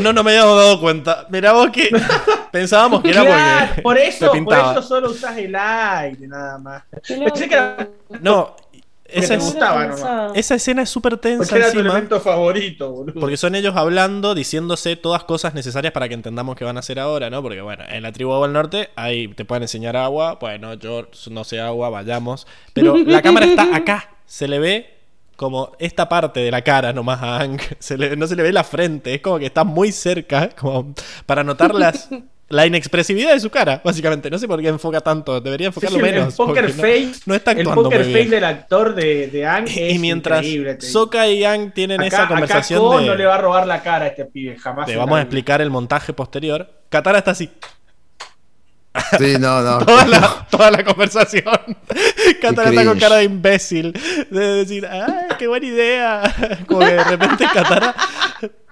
No, 0.01 0.11
no 0.13 0.23
me 0.23 0.31
habíamos 0.31 0.57
dado 0.57 0.79
cuenta. 0.81 1.27
Mirá 1.29 1.53
vos 1.53 1.69
que 1.71 1.89
pensábamos 2.59 3.01
que 3.01 3.09
era 3.09 3.21
Claro, 3.23 3.65
porque. 3.67 3.81
por 3.81 3.97
eso, 3.97 4.31
por 4.45 4.53
eso 4.57 4.81
solo 4.81 5.11
usas 5.11 5.37
el 5.37 5.55
aire, 5.55 6.27
nada 6.27 6.57
más. 6.57 6.83
Pensé 7.05 7.47
que 7.49 7.53
era, 7.53 7.89
No, 8.21 8.55
esa, 9.03 9.35
gustaba 9.35 9.85
nomás. 9.87 10.31
esa 10.35 10.55
escena 10.55 10.81
es 10.81 10.89
súper 10.89 11.17
tensa 11.17 11.43
porque 11.49 11.57
era 11.63 11.71
tu 11.71 11.79
elemento 11.79 12.19
favorito, 12.21 12.91
boludo. 12.91 13.19
Porque 13.19 13.35
son 13.37 13.55
ellos 13.55 13.75
hablando, 13.75 14.33
diciéndose 14.33 14.95
todas 14.95 15.23
cosas 15.25 15.53
necesarias 15.53 15.91
para 15.93 16.07
que 16.07 16.13
entendamos 16.15 16.55
qué 16.55 16.63
van 16.63 16.77
a 16.77 16.79
hacer 16.79 16.99
ahora, 16.99 17.29
¿no? 17.29 17.41
Porque 17.41 17.61
bueno, 17.61 17.83
en 17.89 18.01
la 18.03 18.11
tribu 18.13 18.41
del 18.41 18.53
Norte 18.53 18.89
ahí 18.95 19.27
te 19.27 19.43
pueden 19.45 19.63
enseñar 19.63 19.95
agua, 19.97 20.37
bueno, 20.39 20.73
yo 20.75 21.07
no 21.29 21.43
sé 21.43 21.59
agua, 21.59 21.89
vayamos. 21.89 22.47
Pero 22.73 22.95
la 22.97 23.21
cámara 23.21 23.45
está 23.45 23.67
acá, 23.75 24.09
se 24.25 24.47
le 24.47 24.59
ve 24.59 24.91
como 25.35 25.73
esta 25.79 26.07
parte 26.07 26.39
de 26.39 26.49
la 26.49 26.61
cara 26.61 26.93
nomás 26.93 27.21
a 27.21 27.41
Ang, 27.41 27.59
se 27.79 27.97
le- 27.97 28.15
no 28.15 28.25
se 28.25 28.37
le 28.37 28.43
ve 28.43 28.53
la 28.53 28.63
frente, 28.63 29.13
es 29.13 29.21
como 29.21 29.37
que 29.37 29.45
está 29.45 29.63
muy 29.65 29.91
cerca, 29.91 30.49
como 30.59 30.93
para 31.25 31.43
notar 31.43 31.75
las, 31.75 32.09
la 32.47 32.65
inexpresividad 32.65 33.33
de 33.33 33.39
su 33.39 33.49
cara, 33.49 33.81
básicamente. 33.83 34.29
No 34.29 34.37
sé 34.37 34.47
por 34.47 34.61
qué 34.61 34.67
enfoca 34.67 35.01
tanto, 35.01 35.41
debería 35.41 35.65
Sí, 35.65 35.69
enfocarlo 35.69 35.97
sí, 35.99 36.05
el- 36.05 36.11
menos. 36.13 36.27
el 36.29 36.33
poker 36.37 36.65
porque 36.65 36.73
no- 36.77 36.81
face, 36.83 37.23
no, 37.25 37.35
está 37.35 37.51
el 37.53 37.63
poker 37.67 38.03
muy 38.05 38.13
face 38.13 38.29
del 38.29 38.43
actor 38.43 38.93
de, 38.95 39.27
de 39.27 39.45
Ang 39.47 39.67
es 39.67 39.93
Y 39.95 39.99
mientras. 39.99 40.45
Soka 40.79 41.27
y 41.27 41.43
Ang 41.43 41.71
tienen 41.73 41.99
acá, 42.01 42.07
esa 42.07 42.27
conversación 42.27 42.85
acá 42.87 42.99
de... 43.01 43.07
no 43.07 43.15
le 43.15 43.25
va 43.25 43.35
a 43.35 43.37
robar 43.39 43.65
la 43.65 43.81
cara 43.81 44.05
a 44.05 44.07
este 44.09 44.25
pibe, 44.25 44.57
jamás. 44.57 44.85
Te 44.85 44.93
en 44.93 44.99
vamos 44.99 45.17
a 45.17 45.21
explicar 45.21 45.61
el 45.61 45.69
montaje 45.71 46.13
posterior. 46.13 46.69
Katara 46.89 47.17
está 47.17 47.31
así. 47.31 47.49
Sí, 49.17 49.35
no, 49.39 49.61
no. 49.61 49.79
Toda 49.85 50.05
la, 50.07 50.47
toda 50.49 50.71
la 50.71 50.83
conversación. 50.85 51.43
Katara 52.41 52.69
está 52.69 52.85
con 52.85 52.97
cara 52.97 53.17
de 53.17 53.25
imbécil. 53.25 53.91
De 54.29 54.39
decir, 54.39 54.87
¡ay, 54.89 55.35
qué 55.37 55.47
buena 55.47 55.65
idea! 55.65 56.35
Como 56.67 56.79
que 56.79 56.93
de 56.93 57.03
repente 57.03 57.45
Katara 57.53 57.93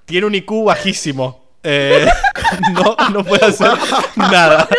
tiene 0.06 0.28
un 0.28 0.36
IQ 0.36 0.64
bajísimo. 0.66 1.43
Eh, 1.64 2.06
no, 2.74 2.96
no 3.10 3.24
puede 3.24 3.46
hacer 3.46 3.72
nada. 4.16 4.68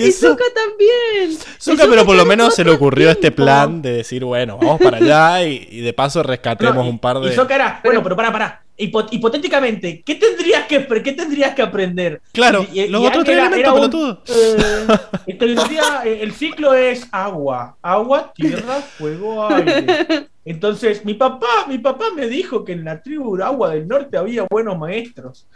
Y 0.00 0.08
eso- 0.08 0.30
Zuka 0.30 0.44
también. 0.54 1.38
Zuka, 1.60 1.84
Y 1.84 1.88
pero 1.88 2.04
por 2.06 2.16
lo 2.16 2.24
menos 2.24 2.54
se 2.54 2.64
le 2.64 2.70
ocurrió 2.70 3.10
este 3.10 3.30
plan 3.30 3.82
de 3.82 3.92
decir, 3.92 4.24
bueno, 4.24 4.56
vamos 4.58 4.80
para 4.80 4.96
allá 4.96 5.44
y, 5.44 5.68
y 5.70 5.80
de 5.82 5.92
paso 5.92 6.22
rescatemos 6.22 6.74
No, 6.76 6.84
y- 6.86 6.88
un 6.88 6.98
par 6.98 7.20
de. 7.20 7.32
Y 7.32 7.34
Sokka 7.36 7.54
era, 7.54 7.80
bueno, 7.84 8.02
pero 8.02 8.16
para, 8.16 8.62
hipotéticamente, 8.78 10.02
¿qué 10.04 10.14
tendrías 10.14 10.66
que, 10.66 10.86
qué 11.02 11.12
tendrías 11.12 11.54
que 11.54 11.62
aprender? 11.62 12.22
Claro, 12.32 12.64
los 12.88 13.04
otros 13.04 13.18
Ang 13.18 13.24
tres 13.24 13.38
elementos, 13.38 13.74
pelotudo. 13.74 14.22
eh, 14.28 14.86
eh, 15.26 16.18
el 16.22 16.32
ciclo 16.32 16.74
es 16.74 17.08
agua, 17.10 17.76
agua, 17.82 18.32
tierra, 18.34 18.80
fuego, 18.80 19.46
aire. 19.48 20.28
Entonces, 20.44 21.04
mi 21.04 21.14
papá, 21.14 21.66
mi 21.68 21.78
papá 21.78 22.06
me 22.16 22.26
dijo 22.26 22.64
que 22.64 22.72
en 22.72 22.84
la 22.84 23.02
tribu 23.02 23.36
Agua 23.42 23.70
del 23.74 23.86
Norte 23.86 24.16
había 24.16 24.46
buenos 24.48 24.78
maestros. 24.78 25.46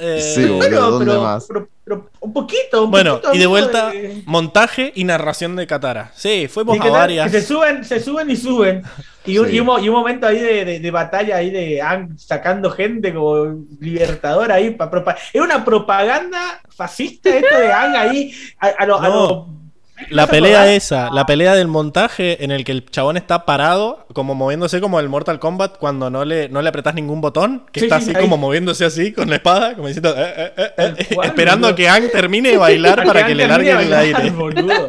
Eh, 0.00 0.20
Sí, 0.34 0.46
boludo, 0.46 0.90
¿dónde 0.92 1.06
pero, 1.06 1.22
más? 1.22 1.44
pero- 1.46 1.68
pero 1.84 2.10
un 2.20 2.32
poquito, 2.32 2.84
un 2.84 2.90
Bueno, 2.90 3.16
poquito, 3.16 3.34
y 3.34 3.38
de 3.38 3.46
vuelta, 3.46 3.90
de- 3.90 4.22
montaje 4.26 4.92
y 4.94 5.04
narración 5.04 5.56
de 5.56 5.66
Katara. 5.66 6.10
Sí, 6.14 6.48
fuimos 6.48 6.76
Y 6.76 6.80
a 6.80 6.90
varias. 6.90 7.30
que 7.30 7.40
se 7.40 7.46
suben, 7.46 7.84
se 7.84 8.00
suben 8.00 8.30
y 8.30 8.36
suben. 8.36 8.82
Y 9.26 9.36
un, 9.38 9.48
Sí. 9.48 9.56
y 9.56 9.60
un 9.60 9.66
mo- 9.66 9.78
y 9.78 9.88
un 9.88 9.94
momento 9.96 10.26
ahí 10.26 10.38
de, 10.38 10.64
de- 10.64 10.80
de 10.80 10.90
batalla 10.90 11.36
ahí 11.36 11.50
de 11.50 11.82
Ang 11.82 12.16
sacando 12.18 12.70
gente 12.70 13.12
como 13.12 13.64
libertador 13.80 14.50
ahí. 14.52 14.70
pa- 14.70 14.90
propa- 14.90 15.16
Era 15.32 15.44
una 15.44 15.64
propaganda 15.64 16.60
fascista 16.74 17.28
esto 17.36 17.58
de 17.58 17.72
Ang 17.72 17.96
ahí 17.96 18.32
a, 18.58 18.68
a 18.68 18.86
lo, 18.86 18.98
a 18.98 19.08
No. 19.08 19.59
La 20.08 20.22
¿No 20.22 20.28
te 20.28 20.32
pelea 20.36 20.72
esa, 20.74 21.10
la 21.10 21.26
pelea 21.26 21.54
del 21.54 21.68
montaje 21.68 22.42
en 22.42 22.50
el 22.50 22.64
que 22.64 22.72
el 22.72 22.84
chabón 22.86 23.16
está 23.16 23.44
parado, 23.44 24.06
como 24.12 24.34
moviéndose 24.34 24.80
como 24.80 24.98
el 24.98 25.08
Mortal 25.08 25.38
Kombat 25.38 25.76
cuando 25.78 26.08
no 26.10 26.24
le, 26.24 26.48
no 26.48 26.62
le 26.62 26.68
apretás 26.68 26.94
ningún 26.94 27.20
botón, 27.20 27.64
que 27.70 27.80
Sí, 27.80 27.86
está 27.86 28.00
sí, 28.00 28.10
así 28.10 28.16
ahí. 28.16 28.22
como 28.22 28.36
moviéndose 28.38 28.84
así 28.84 29.12
con 29.12 29.28
la 29.28 29.36
espada, 29.36 29.74
como 29.74 29.86
diciendo, 29.88 30.14
eh, 30.16 30.34
eh, 30.36 30.52
eh, 30.56 30.94
eh, 30.98 31.14
cual, 31.14 31.28
esperando 31.28 31.66
boludo. 31.68 31.76
que 31.76 31.88
Ang 31.88 32.10
termine 32.10 32.50
de 32.50 32.56
bailar 32.56 33.04
para 33.06 33.26
que 33.26 33.34
le 33.34 33.46
larguen 33.46 33.78
el 33.78 33.92
aire. 33.92 34.30
boludo. 34.30 34.86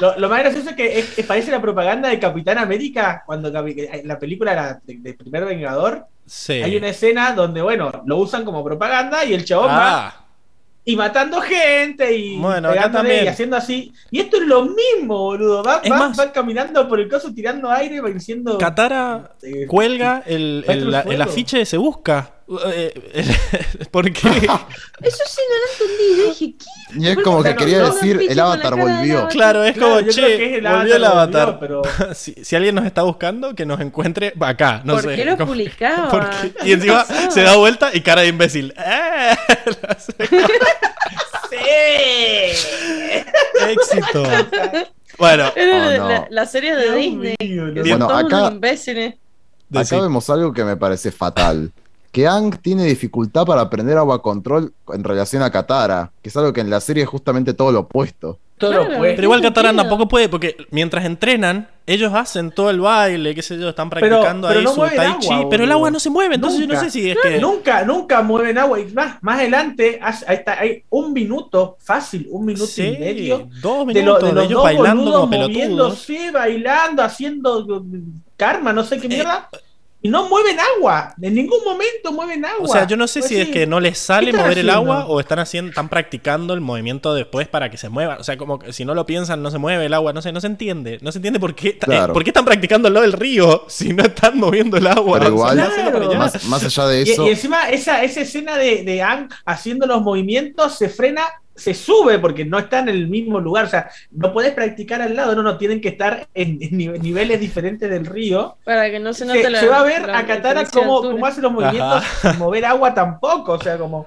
Lo, 0.00 0.18
lo 0.18 0.28
más 0.28 0.40
gracioso 0.40 0.70
es 0.70 0.76
que 0.76 0.98
es- 0.98 1.18
es- 1.18 1.26
parece 1.26 1.50
la 1.50 1.60
propaganda 1.60 2.08
de 2.08 2.18
Capitán 2.18 2.56
América 2.58 3.22
cuando 3.26 3.50
la 3.50 4.18
película 4.18 4.54
la- 4.54 4.80
de, 4.84 4.96
de 4.98 5.14
Primer 5.14 5.44
Vengador. 5.44 6.06
Sí. 6.26 6.54
Hay 6.62 6.76
una 6.76 6.88
escena 6.88 7.32
donde, 7.32 7.60
bueno, 7.60 7.90
lo 8.06 8.16
usan 8.18 8.44
como 8.44 8.62
propaganda 8.64 9.24
y 9.24 9.34
el 9.34 9.44
chabón 9.44 9.68
va 9.68 10.06
Ah, 10.06 10.19
y 10.84 10.96
matando 10.96 11.40
gente 11.40 12.16
y 12.16 12.38
Bueno, 12.38 12.70
y 12.74 12.78
haciendo 13.28 13.56
así. 13.56 13.92
Y 14.10 14.20
esto 14.20 14.38
es 14.38 14.44
lo 14.46 14.64
mismo, 14.64 15.16
boludo. 15.18 15.62
Va, 15.62 15.80
va- 15.82 15.98
más- 15.98 16.18
va 16.18 16.32
caminando 16.32 16.88
por 16.88 17.00
el 17.00 17.08
coso 17.08 17.32
tirando 17.34 17.70
aire, 17.70 18.00
va 18.00 18.08
diciendo. 18.08 18.56
Katara 18.58 19.32
eh, 19.42 19.66
cuelga 19.66 20.22
el, 20.26 20.64
el, 20.66 20.90
Fuego. 20.90 21.10
el 21.12 21.22
afiche 21.22 21.58
de 21.58 21.66
Se 21.66 21.76
Busca. 21.76 22.34
Eh, 22.72 22.92
¿Por 23.92 24.12
qué? 24.12 24.28
Eso 25.02 25.22
sí 25.26 25.40
no 25.48 25.56
lo 25.56 25.72
entendí. 25.72 26.16
Yo 26.18 26.24
dije, 26.30 26.54
¿qué? 26.58 26.98
Y 26.98 27.08
es 27.08 27.16
como 27.18 27.36
o 27.38 27.42
sea, 27.42 27.52
que 27.54 27.60
no- 27.60 27.64
quería 27.64 27.78
no- 27.82 27.94
decir, 27.94 28.16
no 28.16 28.22
el 28.22 28.40
avatar 28.40 28.74
volvió. 28.76 29.18
Avatar. 29.18 29.32
Claro, 29.32 29.64
es 29.64 29.72
Claro, 29.74 29.88
como, 29.94 30.00
yo 30.00 30.12
creo 30.12 30.26
que 30.26 30.32
es 30.34 30.38
che, 30.38 30.56
el 30.56 30.62
volvió 30.66 30.96
el 30.96 31.04
avatar, 31.04 31.58
volvió, 31.60 31.82
pero- 31.82 32.14
si, 32.14 32.34
si 32.42 32.56
alguien 32.56 32.74
nos 32.74 32.86
está 32.86 33.02
buscando, 33.02 33.54
que 33.54 33.64
nos 33.66 33.80
encuentre 33.80 34.32
acá, 34.40 34.82
no 34.84 34.94
¿Por 34.94 35.02
sé. 35.04 35.14
qué 35.16 35.24
lo 35.24 35.36
como- 35.36 35.52
publicaba? 35.52 36.08
¿Por 36.08 36.28
qué? 36.30 36.52
Y 36.64 36.72
encima 36.72 37.04
se 37.04 37.42
da 37.42 37.54
vuelta 37.56 37.90
y 37.94 38.00
cara 38.00 38.22
de 38.22 38.28
imbécil. 38.28 38.74
¡Eh! 38.76 39.36
¡Sí! 41.50 41.56
Éxito. 43.68 44.22
Bueno, 45.18 45.52
Era 45.54 45.76
Oh, 45.86 45.90
la, 45.90 45.98
no. 45.98 46.08
la- 46.08 46.26
la 46.30 46.46
serie 46.46 46.74
de 46.74 46.82
Dios 46.84 46.96
Disney. 46.96 47.36
mío, 47.40 47.64
Bueno, 47.74 48.06
acá-. 48.10 48.48
Acá 49.72 50.00
vemos 50.00 50.28
algo 50.30 50.52
que 50.52 50.64
me 50.64 50.76
parece 50.76 51.12
fatal. 51.12 51.72
Que 52.12 52.26
Ang 52.26 52.56
tiene 52.60 52.84
dificultad 52.84 53.44
para 53.46 53.60
aprender 53.60 53.96
agua 53.96 54.20
control 54.20 54.72
en 54.92 55.04
relación 55.04 55.42
a 55.42 55.50
Katara, 55.50 56.10
que 56.22 56.28
es 56.28 56.36
algo 56.36 56.52
que 56.52 56.60
en 56.60 56.68
la 56.70 56.80
serie 56.80 57.04
es 57.04 57.08
justamente 57.08 57.54
todo 57.54 57.70
lo 57.70 57.80
opuesto. 57.80 58.38
Todo 58.58 58.72
Claro. 58.72 58.92
lo 58.92 59.00
pero 59.00 59.22
igual 59.22 59.40
Katara 59.40 59.72
tampoco 59.74 60.06
puede, 60.06 60.28
porque 60.28 60.54
mientras 60.70 61.06
entrenan, 61.06 61.68
ellos 61.86 62.12
hacen 62.12 62.50
todo 62.50 62.68
el 62.68 62.80
baile, 62.80 63.34
qué 63.34 63.40
sé 63.40 63.58
yo, 63.58 63.70
están 63.70 63.88
practicando 63.88 64.48
pero 64.48 64.58
ahí 64.60 64.64
no 64.66 64.74
su 64.74 64.80
tai 64.82 64.98
agua, 65.06 65.18
chi, 65.18 65.34
pero 65.48 65.64
el 65.64 65.72
agua 65.72 65.90
no 65.90 65.98
se 65.98 66.10
mueve, 66.10 66.34
entonces 66.34 66.60
yo 66.60 66.66
no 66.66 66.78
sé 66.78 66.90
si 66.90 67.10
es 67.10 67.16
que. 67.22 67.38
Nunca, 67.40 67.84
nunca 67.84 68.20
mueven 68.22 68.58
agua. 68.58 68.78
Y 68.80 68.92
más, 68.92 69.16
más 69.22 69.38
adelante, 69.38 69.98
hace- 70.02 70.26
ahí 70.28 70.36
está, 70.36 70.60
hay 70.60 70.82
un 70.90 71.12
minuto, 71.14 71.76
fácil, 71.80 72.26
un 72.30 72.44
minuto 72.44 72.66
Sí, 72.66 72.82
y 72.82 72.98
medio. 72.98 73.48
dos 73.62 73.86
De, 73.86 73.94
minutos 73.94 74.22
lo- 74.22 74.26
de, 74.26 74.26
de 74.28 74.34
los 74.34 74.44
ellos 74.44 74.56
dos 74.56 74.62
bailando 74.64 75.10
como 75.12 75.30
pelotudos. 75.30 75.56
moviéndose, 75.56 76.30
bailando, 76.32 77.02
haciendo 77.02 77.64
mm, 77.82 78.20
karma, 78.36 78.72
no 78.74 78.84
sé 78.84 78.98
qué 79.00 79.06
Eh, 79.06 79.10
mierda. 79.10 79.48
Y 80.02 80.08
no 80.08 80.28
mueven 80.30 80.56
agua. 80.58 81.14
En 81.20 81.34
ningún 81.34 81.62
momento 81.62 82.10
mueven 82.12 82.42
agua. 82.44 82.64
O 82.64 82.68
sea, 82.72 82.86
yo 82.86 82.96
no 82.96 83.06
sé 83.06 83.20
Pues 83.20 83.28
si 83.28 83.38
es 83.38 83.50
que 83.50 83.66
no 83.66 83.80
les 83.80 83.98
sale 83.98 84.26
¿Qué 84.26 84.30
están 84.30 84.44
mover 84.46 84.58
el 84.58 84.70
agua 84.70 85.04
o 85.06 85.20
están 85.20 85.38
haciendo, 85.40 85.68
están 85.68 85.90
practicando 85.90 86.54
el 86.54 86.62
movimiento 86.62 87.12
después 87.14 87.48
para 87.48 87.70
que 87.70 87.76
se 87.76 87.90
mueva. 87.90 88.16
O 88.18 88.24
sea, 88.24 88.38
como 88.38 88.58
que 88.58 88.72
si 88.72 88.86
no 88.86 88.94
lo 88.94 89.04
piensan, 89.04 89.42
no 89.42 89.50
se 89.50 89.58
mueve 89.58 89.84
el 89.84 89.92
agua. 89.92 90.14
No 90.14 90.22
sé, 90.22 90.32
no 90.32 90.40
se 90.40 90.46
entiende. 90.46 90.98
No 91.02 91.12
se 91.12 91.18
entiende 91.18 91.38
por 91.38 91.54
qué, 91.54 91.76
Claro. 91.76 92.12
eh, 92.12 92.14
por 92.14 92.24
qué 92.24 92.30
están 92.30 92.46
practicando 92.46 92.88
lo 92.88 93.02
del 93.02 93.12
río 93.12 93.64
si 93.68 93.92
no 93.92 94.04
están 94.04 94.38
moviendo 94.38 94.78
el 94.78 94.86
agua. 94.86 95.18
Pero 95.18 95.30
igual- 95.32 95.56
Claro. 95.56 96.14
Más, 96.14 96.44
más 96.46 96.64
allá 96.64 96.86
de 96.86 97.00
Y, 97.02 97.10
eso, 97.10 97.26
y 97.26 97.30
encima 97.30 97.68
esa, 97.68 98.02
esa 98.02 98.22
escena 98.22 98.56
de, 98.56 98.82
de 98.84 99.02
Ang 99.02 99.28
haciendo 99.44 99.86
los 99.86 100.00
movimientos 100.00 100.78
se 100.78 100.88
frena, 100.88 101.22
se 101.54 101.74
sube 101.74 102.18
porque 102.18 102.44
no 102.44 102.58
está 102.58 102.78
en 102.78 102.88
el 102.88 103.08
mismo 103.08 103.38
lugar. 103.40 103.66
O 103.66 103.68
sea, 103.68 103.90
no 104.10 104.32
puedes 104.32 104.52
practicar 104.54 105.02
al 105.02 105.14
lado, 105.14 105.34
no, 105.34 105.42
no, 105.42 105.58
tienen 105.58 105.80
que 105.80 105.88
estar 105.90 106.26
en, 106.34 106.58
en 106.62 106.70
nive- 106.78 107.00
niveles 107.00 107.38
diferentes 107.40 107.90
del 107.90 108.06
río. 108.06 108.56
Para 108.64 108.90
que 108.90 108.98
no 108.98 109.12
se 109.12 109.20
Se, 109.20 109.26
note 109.26 109.50
la. 109.50 109.60
se 109.60 109.68
va 109.68 109.80
a 109.80 109.84
ver 109.84 110.06
la 110.08 110.18
a 110.18 110.26
Katara 110.26 110.64
cómo, 110.66 111.02
hace 111.26 111.40
los 111.42 111.52
movimientos 111.52 112.04
mover 112.38 112.64
agua 112.64 112.94
tampoco. 112.94 113.52
O 113.52 113.60
sea, 113.62 113.76
como. 113.78 114.06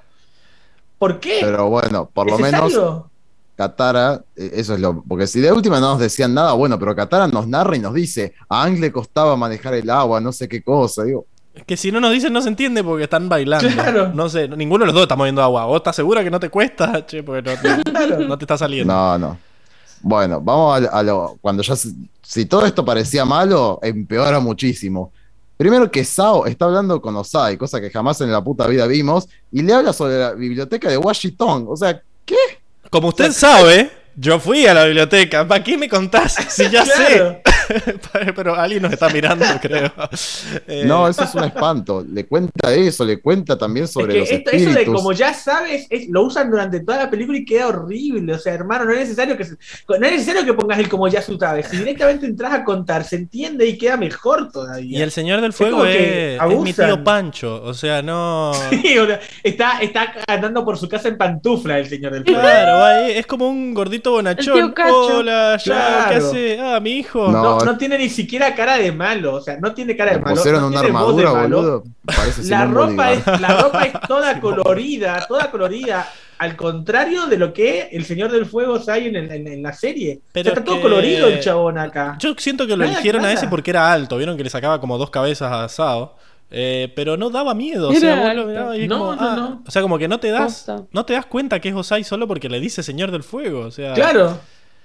¿Por 0.97 1.19
qué? 1.19 1.39
pero 1.41 1.69
bueno, 1.69 2.09
por 2.13 2.29
lo 2.29 2.37
menos 2.37 2.63
¿Necesario? 2.63 3.09
Katara, 3.55 4.23
eh, 4.35 4.51
eso 4.55 4.73
es 4.73 4.79
lo. 4.79 5.03
Porque 5.03 5.27
si 5.27 5.39
de 5.39 5.51
última 5.51 5.79
no 5.79 5.91
nos 5.91 5.99
decían 5.99 6.33
nada, 6.33 6.53
bueno, 6.53 6.79
pero 6.79 6.95
Katara 6.95 7.27
nos 7.27 7.47
narra 7.47 7.75
y 7.75 7.79
nos 7.79 7.93
dice: 7.93 8.33
a 8.49 8.63
Ang 8.63 8.79
le 8.79 8.91
costaba 8.91 9.35
manejar 9.35 9.73
el 9.75 9.89
agua, 9.89 10.19
no 10.21 10.31
sé 10.31 10.47
qué 10.47 10.63
cosa. 10.63 11.03
Digo, 11.03 11.25
Es 11.53 11.63
que 11.65 11.77
si 11.77 11.91
no 11.91 11.99
nos 11.99 12.11
dicen 12.11 12.33
no 12.33 12.41
se 12.41 12.49
entiende 12.49 12.83
porque 12.83 13.03
están 13.03 13.29
bailando. 13.29 13.67
Claro. 13.69 14.11
No 14.13 14.27
sé, 14.29 14.47
ninguno 14.47 14.83
de 14.83 14.87
los 14.87 14.95
dos 14.95 15.03
está 15.03 15.15
moviendo 15.15 15.41
agua. 15.43 15.65
¿Vos 15.65 15.77
estás 15.77 15.95
segura 15.95 16.23
que 16.23 16.31
no 16.31 16.39
te 16.39 16.49
cuesta? 16.49 17.05
Che, 17.05 17.21
porque 17.23 17.41
no 17.51 17.57
te, 17.83 17.91
Claro. 17.91 18.19
no 18.21 18.37
te 18.37 18.43
está 18.45 18.57
saliendo. 18.57 18.91
no, 18.93 19.17
no. 19.19 19.37
Bueno, 20.01 20.41
vamos 20.41 20.83
a, 20.83 20.97
a 20.99 21.03
lo. 21.03 21.37
Cuando 21.41 21.63
ya. 21.63 21.75
se- 21.75 21.93
Si 22.21 22.45
todo 22.45 22.65
esto 22.65 22.83
parecía 22.83 23.23
malo, 23.23 23.79
empeora 23.83 24.39
muchísimo. 24.39 25.11
Primero 25.55 25.89
que 25.91 26.03
Sao 26.03 26.45
está 26.47 26.65
hablando 26.65 26.99
con 27.01 27.15
Osai, 27.15 27.55
cosa 27.57 27.79
que 27.79 27.89
jamás 27.91 28.19
en 28.21 28.31
la 28.31 28.43
puta 28.43 28.65
vida 28.67 28.85
vimos, 28.87 29.29
y 29.51 29.61
le 29.61 29.73
habla 29.73 29.93
sobre 29.93 30.17
la 30.19 30.31
biblioteca 30.33 30.89
de 30.89 30.97
Washington. 30.97 31.65
O 31.69 31.77
sea, 31.77 32.01
¿qué? 32.25 32.35
Como 32.89 33.09
usted 33.09 33.31
sabe, 33.31 33.91
yo 34.15 34.39
fui 34.39 34.65
a 34.65 34.73
la 34.73 34.83
biblioteca. 34.85 35.47
¿Para 35.47 35.63
qué 35.63 35.77
me 35.77 35.87
contás? 35.87 36.35
Si 36.49 36.63
ya 36.69 36.83
Claro. 36.83 37.07
sé. 37.07 37.41
Pero 38.35 38.55
alguien 38.55 38.83
nos 38.83 38.93
está 38.93 39.09
mirando, 39.09 39.45
creo. 39.61 39.91
Eh, 40.67 40.83
No, 40.85 41.07
eso 41.07 41.23
es 41.23 41.33
un 41.35 41.43
espanto. 41.45 42.05
Le 42.09 42.25
cuenta 42.25 42.73
eso, 42.73 43.03
le 43.05 43.21
cuenta 43.21 43.57
también 43.57 43.87
sobre 43.87 44.21
es 44.23 44.31
los 44.31 44.43
eso 44.53 44.69
de 44.79 44.85
como 44.85 45.11
ya 45.13 45.33
sabes, 45.33 45.87
es- 45.89 46.09
lo 46.09 46.23
usan 46.23 46.49
durante 46.51 46.79
toda 46.81 46.97
la 46.99 47.09
película 47.09 47.37
y 47.37 47.45
queda 47.45 47.67
horrible. 47.67 48.33
O 48.33 48.39
sea, 48.39 48.53
hermano, 48.53 48.85
no 48.85 48.91
es 48.91 48.99
necesario 48.99 49.37
que 49.37 49.45
se- 49.45 49.55
no 49.87 49.95
es 49.95 50.11
necesario 50.13 50.45
que 50.45 50.53
pongas 50.53 50.79
el 50.79 50.89
como 50.89 51.07
ya 51.07 51.21
sabes. 51.21 51.67
Si 51.67 51.77
directamente 51.77 52.25
entras 52.25 52.53
a 52.53 52.63
contar, 52.63 53.03
se 53.03 53.15
entiende 53.17 53.65
y 53.67 53.77
queda 53.77 53.97
mejor 53.97 54.51
todavía. 54.51 54.99
Y 54.99 55.01
el 55.01 55.11
Señor 55.11 55.41
del 55.41 55.49
Es 55.51 55.55
Fuego 55.55 55.77
como 55.77 55.85
es, 55.89 55.97
que 55.97 56.35
es 56.37 56.59
mi 56.59 56.73
tío 56.73 57.03
Pancho. 57.03 57.61
O 57.63 57.73
sea, 57.73 58.01
no. 58.01 58.51
Sí, 58.83 58.97
o 58.97 59.05
sea, 59.07 59.19
está, 59.43 59.79
está 59.79 60.13
andando 60.27 60.65
por 60.65 60.77
su 60.77 60.89
casa 60.89 61.07
en 61.07 61.17
pantufla 61.17 61.79
el 61.79 61.87
señor 61.87 62.11
del 62.13 62.23
fuego. 62.23 62.39
Claro, 62.41 63.05
es 63.07 63.25
como 63.25 63.47
un 63.47 63.73
gordito 63.73 64.11
bonachón. 64.11 64.73
Hola, 64.91 65.57
ya, 65.57 65.63
Claro. 65.63 66.09
¿qué 66.09 66.15
hace? 66.15 66.59
Ah, 66.59 66.79
mi 66.79 66.91
hijo. 66.97 67.31
No. 67.31 67.43
No, 67.43 67.52
no 67.59 67.77
tiene 67.77 67.97
ni 67.97 68.09
siquiera 68.09 68.53
cara 68.55 68.77
de 68.77 68.91
malo, 68.91 69.35
o 69.35 69.41
sea, 69.41 69.57
no 69.59 69.73
tiene 69.73 69.95
cara 69.95 70.13
de 70.13 70.19
malo. 70.19 70.35
pusieron 70.35 70.61
no 70.61 70.67
una 70.67 70.81
tiene 70.81 70.97
voz 70.97 71.15
de 71.15 71.23
armadura, 71.23 71.41
malo. 71.41 71.55
boludo. 71.57 71.83
Parece 72.05 72.43
La 72.45 72.65
ropa, 72.65 73.11
es, 73.13 73.25
la 73.41 73.61
ropa 73.61 73.83
es 73.83 73.93
toda 74.07 74.39
colorida, 74.39 75.25
toda 75.27 75.49
colorida, 75.51 76.07
al 76.39 76.55
contrario 76.55 77.27
de 77.27 77.37
lo 77.37 77.53
que 77.53 77.89
el 77.91 78.03
Señor 78.05 78.31
del 78.31 78.45
Fuego 78.45 78.79
hay 78.87 79.07
en, 79.07 79.15
en- 79.15 79.47
en 79.47 79.63
la 79.63 79.73
serie. 79.73 80.19
Pero 80.31 80.41
O 80.41 80.43
sea, 80.43 80.51
está 80.51 80.59
es 80.61 80.65
todo 80.65 80.75
que- 80.77 80.81
colorido 80.81 81.27
el 81.27 81.39
chabón 81.39 81.77
acá. 81.77 82.17
Yo 82.19 82.33
siento 82.37 82.65
que 82.65 82.71
lo 82.75 82.83
Nada, 82.83 82.91
eligieron 82.93 83.23
a 83.25 83.31
ese 83.31 83.47
porque 83.47 83.71
era 83.71 83.91
alto. 83.93 84.17
Vieron 84.17 84.35
que 84.37 84.43
le 84.43 84.49
sacaba 84.49 84.79
como 84.81 84.97
dos 84.97 85.09
cabezas 85.09 85.51
a 85.51 85.69
Sao. 85.69 86.15
Eh, 86.55 86.91
pero 86.95 87.17
no 87.17 87.31
daba 87.31 87.55
miedo. 87.55 87.87
O 87.89 87.91
Era 87.91 87.99
sea, 87.99 88.27
vos 88.27 88.35
lo 88.35 88.45
mirabas 88.45 88.77
y 88.77 88.87
No, 88.87 88.99
como, 88.99 89.15
no, 89.15 89.21
ah, 89.21 89.35
no. 89.35 89.63
O 89.65 89.71
sea, 89.71 89.81
como 89.81 89.97
que 89.97 90.07
no 90.07 90.19
te 90.19 90.29
das. 90.29 90.69
No 90.91 91.03
te 91.03 91.13
das 91.13 91.25
cuenta 91.25 91.59
que 91.59 91.69
es 91.69 91.75
Osai 91.75 92.03
solo 92.03 92.27
porque 92.27 92.47
le 92.47 92.59
dice 92.59 92.83
Señor 92.83 93.09
del 93.09 93.23
Fuego. 93.23 93.61
O 93.61 93.71
sea. 93.71 93.93
Claro. 93.93 94.37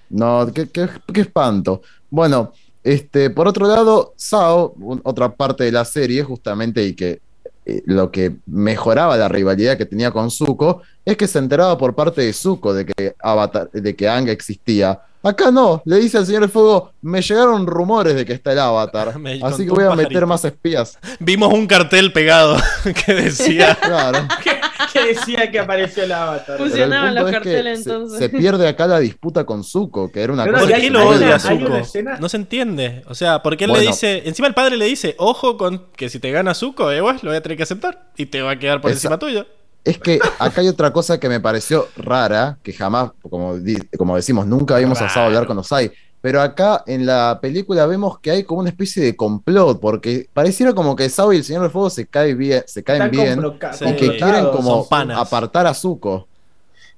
No, 0.08 0.46
qué, 0.54 0.70
qué- 0.70 0.88
qué 1.12 1.20
espanto. 1.20 1.82
Bueno, 2.10 2.52
este, 2.84 3.30
por 3.30 3.48
otro 3.48 3.66
lado, 3.66 4.14
Sao, 4.16 4.74
otra 5.02 5.34
parte 5.34 5.64
de 5.64 5.72
la 5.72 5.84
serie, 5.84 6.22
justamente, 6.22 6.84
y 6.84 6.94
que 6.94 7.20
eh, 7.66 7.82
lo 7.84 8.10
que 8.10 8.36
mejoraba 8.46 9.16
la 9.16 9.28
rivalidad 9.28 9.76
que 9.76 9.84
tenía 9.84 10.10
con 10.10 10.30
Zuko, 10.30 10.82
es 11.04 11.16
que 11.16 11.26
se 11.26 11.38
enteraba 11.38 11.76
por 11.76 11.94
parte 11.94 12.22
de 12.22 12.32
Zuko 12.32 12.72
de 12.72 12.86
que 12.86 13.14
Avatar, 13.20 13.70
de 13.70 13.94
que 13.94 14.08
Aang 14.08 14.28
existía. 14.28 15.00
Acá 15.22 15.50
no, 15.50 15.82
le 15.84 15.96
dice 15.96 16.16
al 16.18 16.26
Señor 16.26 16.42
del 16.42 16.50
Fuego, 16.50 16.92
me 17.02 17.20
llegaron 17.22 17.66
rumores 17.66 18.14
de 18.14 18.24
que 18.24 18.32
está 18.32 18.52
el 18.52 18.58
Avatar, 18.60 19.18
Me 19.18 19.40
así 19.42 19.64
que 19.64 19.70
voy 19.70 19.84
a 19.84 19.88
pajarito". 19.88 20.08
meter 20.10 20.26
más 20.26 20.44
espías. 20.44 20.98
Vimos 21.18 21.52
un 21.52 21.66
cartel 21.66 22.12
pegado 22.12 22.56
que 23.06 23.14
decía. 23.14 23.74
Claro. 23.80 24.26
que, 24.42 24.50
que 24.92 25.06
decía 25.14 25.50
que 25.50 25.58
apareció 25.58 26.04
el 26.04 26.12
avatar. 26.12 26.44
Pero 26.46 26.64
el 26.64 26.70
Funcionaban 26.70 27.14
los 27.14 27.30
carteles, 27.30 27.82
se- 27.84 27.90
entonces. 27.90 28.18
Se, 28.18 28.28
pierde 28.30 28.68
acá 28.68 28.86
la 28.86 29.00
disputa 29.00 29.44
con 29.44 29.64
Zuko, 29.64 30.10
que 30.12 30.22
era 30.22 30.32
una 30.32 30.46
No, 30.46 30.52
no, 30.52 30.58
cosa 30.58 30.70
¿Por 30.70 30.80
qué 30.80 30.90
lo 30.90 31.08
odia 31.08 31.38
Zuko? 31.38 31.80
No 32.20 32.28
se 32.28 32.36
entiende. 32.36 33.02
O 33.08 33.14
sea, 33.14 33.42
porque 33.42 33.64
él 33.64 33.72
le 33.72 33.80
dice. 33.80 34.22
Encima 34.24 34.46
el 34.48 34.54
padre 34.54 34.76
le 34.76 34.84
dice: 34.86 35.14
Ojo 35.18 35.56
con 35.58 35.86
que 35.96 36.08
si 36.08 36.20
te 36.20 36.30
gana 36.30 36.54
Zuko, 36.54 36.90
eh, 36.92 36.98
lo 37.00 37.04
voy 37.30 37.36
a 37.36 37.42
tener 37.42 37.56
que 37.56 37.64
aceptar. 37.64 38.10
Y 38.16 38.26
te 38.26 38.40
va 38.40 38.52
a 38.52 38.58
quedar 38.58 38.80
por 38.80 38.90
Esa- 38.90 38.98
encima 38.98 39.18
tuyo. 39.18 39.46
Es 39.84 39.98
que 39.98 40.18
acá 40.38 40.60
hay 40.60 40.68
otra 40.68 40.92
cosa 40.92 41.18
que 41.18 41.28
me 41.28 41.40
pareció 41.40 41.88
rara, 41.96 42.58
que 42.62 42.72
jamás, 42.72 43.12
como, 43.22 43.54
como 43.96 44.16
decimos, 44.16 44.46
nunca 44.46 44.74
habíamos 44.74 44.98
Raro. 44.98 45.10
osado 45.10 45.26
hablar 45.26 45.46
con 45.46 45.58
Osai. 45.58 45.90
Pero 46.20 46.42
acá 46.42 46.82
en 46.86 47.06
la 47.06 47.38
película 47.40 47.86
vemos 47.86 48.18
que 48.18 48.32
hay 48.32 48.42
como 48.44 48.60
una 48.60 48.70
especie 48.70 49.02
de 49.02 49.14
complot, 49.14 49.80
porque 49.80 50.28
pareciera 50.32 50.74
como 50.74 50.96
que 50.96 51.08
Sao 51.08 51.32
y 51.32 51.36
el 51.36 51.44
Señor 51.44 51.62
del 51.62 51.70
Fuego 51.70 51.90
se, 51.90 52.06
cae 52.06 52.34
bien, 52.34 52.64
se 52.66 52.82
caen 52.82 53.08
bien 53.10 53.40
y 53.40 53.92
que 53.94 54.16
quieren 54.16 54.46
como 54.50 54.86
apartar 55.16 55.66
a 55.68 55.74
Zuko. 55.74 56.26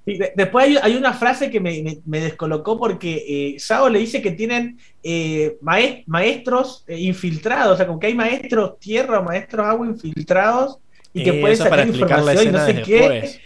Sí, 0.07 0.17
de- 0.17 0.33
después 0.35 0.65
hay, 0.67 0.79
hay 0.83 0.97
una 0.97 1.13
frase 1.13 1.51
que 1.51 1.61
me, 1.61 1.83
me- 1.83 1.99
me 2.07 2.21
descolocó 2.21 2.79
porque 2.79 3.55
eh, 3.55 3.61
Sao 3.61 3.91
le 3.91 3.99
dice 3.99 4.23
que 4.23 4.31
tienen 4.33 4.79
eh, 5.03 5.59
maes- 5.61 6.03
maestros 6.07 6.83
eh, 6.89 6.99
infiltrados, 6.99 7.75
o 7.75 7.77
sea, 7.77 7.87
como 7.87 8.01
que 8.01 8.07
hay 8.07 8.15
maestros 8.15 8.79
tierra 8.81 9.21
o 9.21 9.23
maestros 9.23 9.67
agua 9.67 9.87
infiltrados 9.87 10.79
y 11.13 11.25
que 11.25 11.31
Eh, 11.39 11.43
para 11.43 11.57
sacar 11.57 11.81
explicar 11.81 12.23
la 12.23 12.33
información 12.35 12.49
y 12.49 12.53
no 12.53 12.59
escena 12.59 12.67
sé 12.67 12.73
de 12.75 12.83
qué. 12.83 13.09
después. 13.09 13.41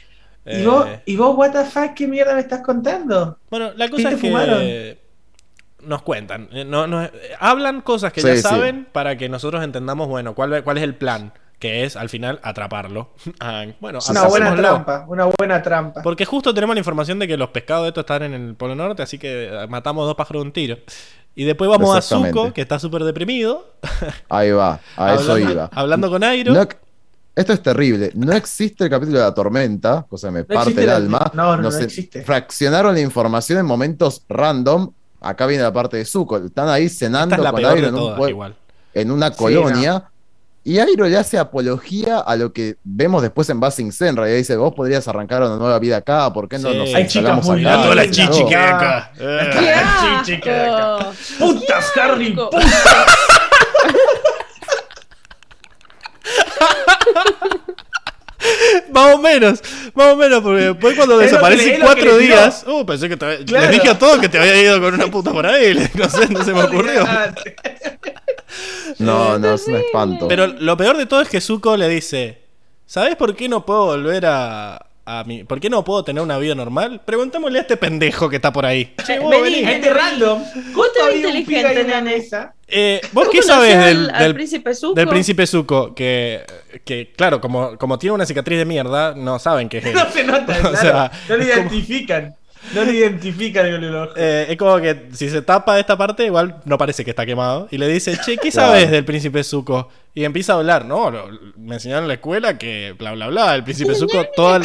Y 0.46 0.64
vos, 0.66 0.86
Eh, 0.86 1.02
y 1.06 1.16
vos, 1.16 1.36
what 1.36 1.52
the 1.52 1.64
fuck, 1.64 1.94
¿qué 1.94 2.06
mierda 2.06 2.34
me 2.34 2.40
estás 2.40 2.60
contando? 2.60 3.38
Bueno, 3.50 3.72
la 3.76 3.86
¿Qué 3.86 3.90
cosa 3.92 4.10
es 4.10 4.14
que 4.20 4.28
fumaron? 4.28 4.62
nos 5.88 6.02
cuentan, 6.02 6.48
eh, 6.52 6.64
no, 6.64 6.86
no- 6.86 7.08
hablan 7.40 7.80
cosas 7.82 8.12
que 8.12 8.20
Sí, 8.22 8.26
ya 8.28 8.36
sí. 8.36 8.40
saben 8.42 8.86
para 8.92 9.16
que 9.16 9.28
nosotros 9.28 9.62
entendamos, 9.62 10.08
bueno, 10.08 10.34
cuál, 10.34 10.62
cuál 10.64 10.78
es 10.78 10.82
el 10.84 10.94
plan, 10.94 11.32
que 11.58 11.84
es 11.84 11.96
al 11.96 12.08
final 12.08 12.40
atraparlo. 12.42 13.10
Ah, 13.40 13.64
bueno, 13.80 13.98
una 14.10 14.26
buena 14.26 14.54
trampa, 14.54 15.04
una 15.08 15.24
buena 15.26 15.62
trampa. 15.62 16.02
Porque 16.02 16.24
justo 16.24 16.52
tenemos 16.54 16.74
la 16.74 16.80
información 16.80 17.18
de 17.18 17.26
que 17.28 17.36
los 17.36 17.48
pescados 17.50 17.84
de 17.84 17.88
estos 17.88 18.02
están 18.02 18.22
en 18.22 18.34
el 18.34 18.54
Polo 18.54 18.74
Norte, 18.74 19.02
así 19.02 19.18
que 19.18 19.50
matamos 19.68 20.06
dos 20.06 20.14
pájaros 20.16 20.42
de 20.42 20.46
un 20.48 20.52
tiro. 20.52 20.78
Y 21.34 21.44
después 21.44 21.68
vamos 21.68 21.94
a 21.96 22.00
Zuko, 22.00 22.52
que 22.52 22.60
está 22.62 22.78
súper 22.78 23.02
deprimido, 23.04 23.74
Ahí 24.28 24.52
va, 24.52 24.80
a 24.96 25.14
eso 25.14 25.36
iba. 25.38 25.68
hablando 25.72 26.08
con 26.10 26.22
Airo. 26.22 26.52
No- 26.54 26.68
esto 27.36 27.52
es 27.52 27.62
terrible. 27.62 28.10
No 28.14 28.32
existe 28.32 28.84
el 28.84 28.90
capítulo 28.90 29.18
de 29.18 29.24
la 29.24 29.34
tormenta, 29.34 30.06
cosa 30.08 30.28
que 30.28 30.32
me 30.32 30.44
parte 30.44 30.70
existe 30.70 30.80
el 30.82 30.86
la- 30.88 30.96
alma. 30.96 31.30
no, 31.34 31.56
no, 31.56 31.70
no 31.70 31.76
existe. 31.78 32.22
Fraccionaron 32.22 32.94
la 32.94 33.00
información 33.00 33.58
en 33.58 33.66
momentos 33.66 34.22
random. 34.28 34.90
Acá 35.20 35.46
viene 35.46 35.62
la 35.62 35.72
parte 35.72 35.96
de 35.96 36.04
Zuko. 36.04 36.36
Están 36.36 36.68
ahí 36.68 36.88
cenando 36.88 37.34
es 37.36 37.40
la 37.42 37.50
con 37.50 37.64
Airo 37.64 37.88
en, 37.88 37.94
un 37.94 38.54
en 38.92 39.10
una 39.10 39.30
colonia. 39.30 40.04
Y 40.66 40.78
Airo 40.78 41.06
le 41.08 41.18
hace 41.18 41.38
apología 41.38 42.20
a 42.20 42.36
lo 42.36 42.52
que 42.54 42.76
vemos 42.84 43.20
después 43.20 43.48
en 43.50 43.60
Basing 43.60 43.90
Senra. 43.92 44.30
Y 44.30 44.34
dice: 44.34 44.56
Vos 44.56 44.72
podrías 44.74 45.06
arrancar 45.08 45.42
una 45.42 45.56
nueva 45.56 45.78
vida 45.78 45.98
acá. 45.98 46.32
¿Por 46.32 46.48
qué 46.48 46.58
no 46.58 46.70
Sí. 46.72 46.78
nos 46.78 46.94
Hay 46.94 47.06
chicas 47.06 47.44
muy 47.44 47.66
acá? 47.66 47.82
Toda 47.82 47.94
la 47.94 48.10
chichi 48.10 48.44
que 48.46 48.56
hay 48.56 48.70
No. 48.70 48.76
acá. 48.76 49.12
Eh. 49.18 49.50
¡Qué 49.52 49.72
Ah, 49.76 50.22
chichi, 50.24 50.40
que 50.40 50.50
acá. 50.50 51.10
¡Putas, 51.38 51.92
Harry! 51.98 52.32
asco! 52.32 52.50
Más 58.92 59.14
o 59.14 59.18
menos, 59.18 59.62
más 59.94 60.12
o 60.12 60.16
menos, 60.16 60.42
porque 60.42 60.62
después 60.64 60.96
cuando 60.96 61.16
desaparecen 61.18 61.80
cuatro 61.80 62.18
días, 62.18 62.64
uh, 62.68 62.84
pensé 62.84 63.08
que 63.08 63.16
te, 63.16 63.44
Claro. 63.44 63.70
les 63.70 63.80
dije 63.80 63.88
a 63.88 63.98
todos 63.98 64.18
que 64.18 64.28
te 64.28 64.38
había 64.38 64.60
ido 64.60 64.80
con 64.80 64.94
una 64.94 65.06
puta 65.06 65.32
por 65.32 65.46
ahí, 65.46 65.74
no 65.94 66.08
sé, 66.10 66.28
no 66.28 66.44
se 66.44 66.52
me 66.52 66.62
ocurrió. 66.62 67.04
No, 68.98 69.38
no, 69.38 69.54
es 69.54 69.66
un 69.66 69.76
espanto. 69.76 70.28
Pero 70.28 70.46
lo 70.46 70.76
peor 70.76 70.96
de 70.96 71.06
todo 71.06 71.22
es 71.22 71.28
que 71.28 71.40
Zuko 71.40 71.76
le 71.76 71.88
dice, 71.88 72.42
¿sabes 72.86 73.16
por 73.16 73.34
qué 73.34 73.48
no 73.48 73.64
puedo 73.64 73.86
volver 73.86 74.26
a, 74.26 74.86
a 75.06 75.22
mi, 75.24 75.44
por 75.44 75.60
qué 75.60 75.68
no 75.68 75.84
puedo 75.84 76.02
tener 76.04 76.22
una 76.22 76.38
vida 76.38 76.54
normal? 76.54 77.00
Preguntémosle 77.04 77.58
a 77.58 77.62
este 77.62 77.76
pendejo 77.76 78.28
que 78.30 78.36
está 78.36 78.52
por 78.52 78.64
ahí. 78.64 78.94
Che, 79.04 79.18
vos 79.18 79.30
Vení. 79.30 79.42
vení. 79.42 79.64
Gente 79.66 79.90
random. 79.90 80.42
¿Cuánto 80.74 80.92
te 80.94 81.00
ves 81.00 81.24
había 81.24 81.28
un 81.40 81.46
pibe 81.46 81.80
en 81.98 82.04
mesa? 82.04 82.54
Eh, 82.66 83.00
¿Vos 83.12 83.26
¿Vos 83.26 83.28
qué 83.32 83.40
al- 83.72 83.84
del, 83.84 84.10
al 84.10 84.22
del- 84.22 84.34
príncipe 84.34 84.74
Zuko? 84.74 84.94
del 84.94 85.08
príncipe 85.08 85.46
Zuko? 85.46 85.94
Que, 85.94 86.42
que 86.84 87.12
claro, 87.14 87.40
como, 87.40 87.76
como 87.76 87.98
tiene 87.98 88.14
una 88.14 88.24
cicatriz 88.26 88.58
de 88.58 88.64
mierda, 88.64 89.14
no 89.14 89.38
saben 89.38 89.68
que 89.68 89.78
es 89.78 89.84
él. 89.88 89.92
No 89.94 90.10
se 90.10 90.24
nota, 90.24 90.52
O 90.58 90.60
claro. 90.70 90.76
sea, 90.76 91.12
no 91.28 91.36
lo 91.36 91.42
es 91.42 91.50
como- 91.50 91.60
identifican. 91.68 92.34
No 92.72 92.84
lo 92.84 92.90
identifican 92.90 93.70
con 93.70 93.84
el 93.84 93.94
ojo. 93.94 94.12
Eh, 94.16 94.46
es 94.48 94.56
como 94.56 94.78
que 94.80 95.08
si 95.12 95.28
se 95.28 95.42
tapa 95.42 95.78
esta 95.78 95.96
parte, 95.98 96.24
igual 96.24 96.56
no 96.64 96.78
parece 96.78 97.04
que 97.04 97.10
está 97.10 97.26
quemado. 97.26 97.68
Y 97.70 97.78
le 97.78 97.86
dice, 97.88 98.18
che, 98.24 98.36
¿qué 98.38 98.50
sabes 98.50 98.90
del 98.90 99.04
príncipe 99.04 99.44
Zuko? 99.44 99.88
Y 100.14 100.24
empieza 100.24 100.54
a 100.54 100.56
hablar, 100.56 100.84
¿no? 100.84 101.10
lo- 101.10 101.28
me 101.56 101.74
enseñaron 101.74 102.04
en 102.04 102.08
la 102.08 102.14
escuela 102.14 102.56
que 102.56 102.94
bla, 102.98 103.12
bla, 103.12 103.28
bla. 103.28 103.54
El 103.54 103.64
príncipe 103.64 103.94
Zuko, 103.94 104.24
toda, 104.34 104.60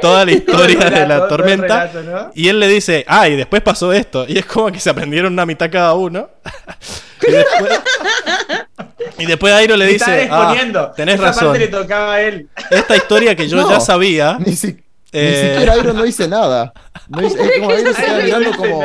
toda 0.00 0.24
la 0.24 0.32
historia 0.32 0.90
de 0.90 1.06
la 1.06 1.26
tormenta. 1.28 1.86
relato, 1.86 2.02
¿no? 2.02 2.30
Y 2.34 2.48
él 2.48 2.60
le 2.60 2.68
dice, 2.68 3.04
ah, 3.08 3.28
y 3.28 3.36
después 3.36 3.62
pasó 3.62 3.92
esto. 3.92 4.26
Y 4.28 4.38
es 4.38 4.44
como 4.46 4.70
que 4.70 4.78
se 4.80 4.90
aprendieron 4.90 5.32
una 5.32 5.46
mitad 5.46 5.70
cada 5.70 5.94
uno. 5.94 6.28
y 7.26 7.30
después, 7.32 7.80
y 9.18 9.26
después 9.26 9.52
Airo 9.54 9.76
le 9.76 9.86
dice, 9.86 10.28
ah, 10.30 10.52
exponiendo. 10.52 10.92
tenés 10.94 11.14
Esa 11.16 11.24
razón. 11.24 11.44
parte 11.46 11.58
le 11.60 11.68
tocaba 11.68 12.14
a 12.14 12.20
él. 12.22 12.48
Esta 12.70 12.96
historia 12.96 13.34
que 13.34 13.48
yo 13.48 13.56
No. 13.62 13.70
ya 13.70 13.80
sabía. 13.80 14.36
Ni, 14.44 14.54
si- 14.54 14.76
Eh, 15.12 15.42
ni 15.42 15.50
siquiera 15.50 15.72
Airo 15.74 15.92
no 15.92 16.02
dice 16.02 16.28
nada. 16.28 16.72
No 17.08 17.20
dice, 17.20 17.40
es 17.40 17.58
como 17.58 17.70
Airo 17.70 17.94
se 17.94 18.02
queda 18.02 18.18
mirando 18.22 18.56
como. 18.56 18.80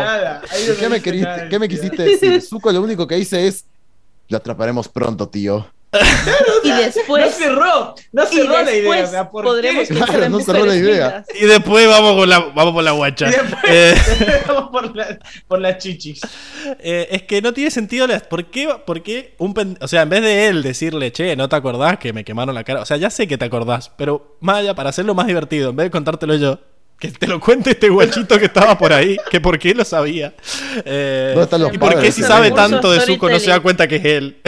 ¿Qué 0.79 0.89
me, 0.89 1.01
nada, 1.21 1.49
qué 1.49 1.59
me 1.59 1.67
quisiste 1.67 2.03
decir? 2.03 2.41
Zuko 2.41 2.71
lo 2.71 2.81
único 2.81 3.07
que 3.07 3.15
dice 3.15 3.47
es: 3.47 3.65
Lo 4.29 4.37
atraparemos 4.37 4.87
pronto, 4.87 5.27
tío. 5.29 5.67
Y 6.63 6.69
No 6.69 6.75
después, 6.77 7.35
cerró, 7.35 7.95
no 8.13 8.25
cerró 8.25 8.63
la 8.63 8.71
idea. 8.71 8.73
después 8.81 9.03
o 9.03 9.11
sea, 9.11 9.29
¿por 9.29 9.43
podremos 9.43 9.87
qué? 9.87 9.93
Claro, 9.95 10.29
no 10.29 10.39
cerró 10.39 10.65
la 10.65 10.75
idea. 10.75 11.07
vidas. 11.07 11.27
Y 11.39 11.45
después 11.45 11.87
vamos, 11.87 12.15
con 12.15 12.29
la, 12.29 12.39
vamos 12.39 12.73
por 12.73 12.83
la 12.83 12.91
guacha. 12.91 13.27
Y 13.27 13.31
después- 13.31 13.63
Eh, 13.67 13.95
Vamos 14.47 14.69
por, 14.71 14.95
la- 14.95 15.19
por 15.47 15.59
las 15.59 15.77
chichis. 15.79 16.21
eh, 16.79 17.07
es 17.11 17.23
que 17.23 17.41
no 17.41 17.53
tiene 17.53 17.71
sentido. 17.71 18.07
las- 18.07 18.23
¿Por 18.23 18.45
qué? 18.45 18.69
por 18.85 19.03
qué 19.03 19.35
un 19.37 19.53
pen- 19.53 19.77
O 19.81 19.87
sea, 19.87 20.03
en 20.03 20.09
vez 20.09 20.21
de 20.21 20.47
él 20.47 20.63
decirle, 20.63 21.11
che, 21.11 21.35
¿no 21.35 21.49
te 21.49 21.55
acordás 21.57 21.97
que 21.97 22.13
me 22.13 22.23
quemaron 22.23 22.55
la 22.55 22.63
cara? 22.63 22.81
O 22.81 22.85
sea, 22.85 22.97
ya 22.97 23.09
sé 23.09 23.27
que 23.27 23.37
te 23.37 23.45
acordás, 23.45 23.89
pero 23.97 24.37
allá, 24.47 24.73
para 24.75 24.89
hacerlo 24.89 25.13
más 25.15 25.27
divertido, 25.27 25.71
en 25.71 25.75
vez 25.75 25.85
de 25.87 25.91
contártelo 25.91 26.35
yo, 26.35 26.59
que 27.01 27.11
te 27.11 27.25
lo 27.25 27.39
cuente 27.39 27.71
este 27.71 27.89
guachito 27.89 28.37
que 28.37 28.45
estaba 28.45 28.77
por 28.77 28.93
ahí, 28.93 29.17
que 29.31 29.41
por 29.41 29.57
qué 29.57 29.73
lo 29.73 29.83
sabía. 29.83 30.35
Eh, 30.85 31.31
¿Dónde 31.33 31.45
están 31.45 31.61
los 31.61 31.73
y 31.73 31.79
por 31.79 31.99
qué 31.99 32.11
si 32.11 32.21
sabe 32.21 32.51
tanto 32.51 32.91
de 32.91 33.01
Zuko 33.01 33.27
no 33.27 33.39
se 33.39 33.49
da 33.49 33.59
cuenta 33.59 33.87
que 33.87 33.95
es 33.95 34.05
él. 34.05 34.37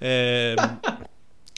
Eh, 0.00 0.54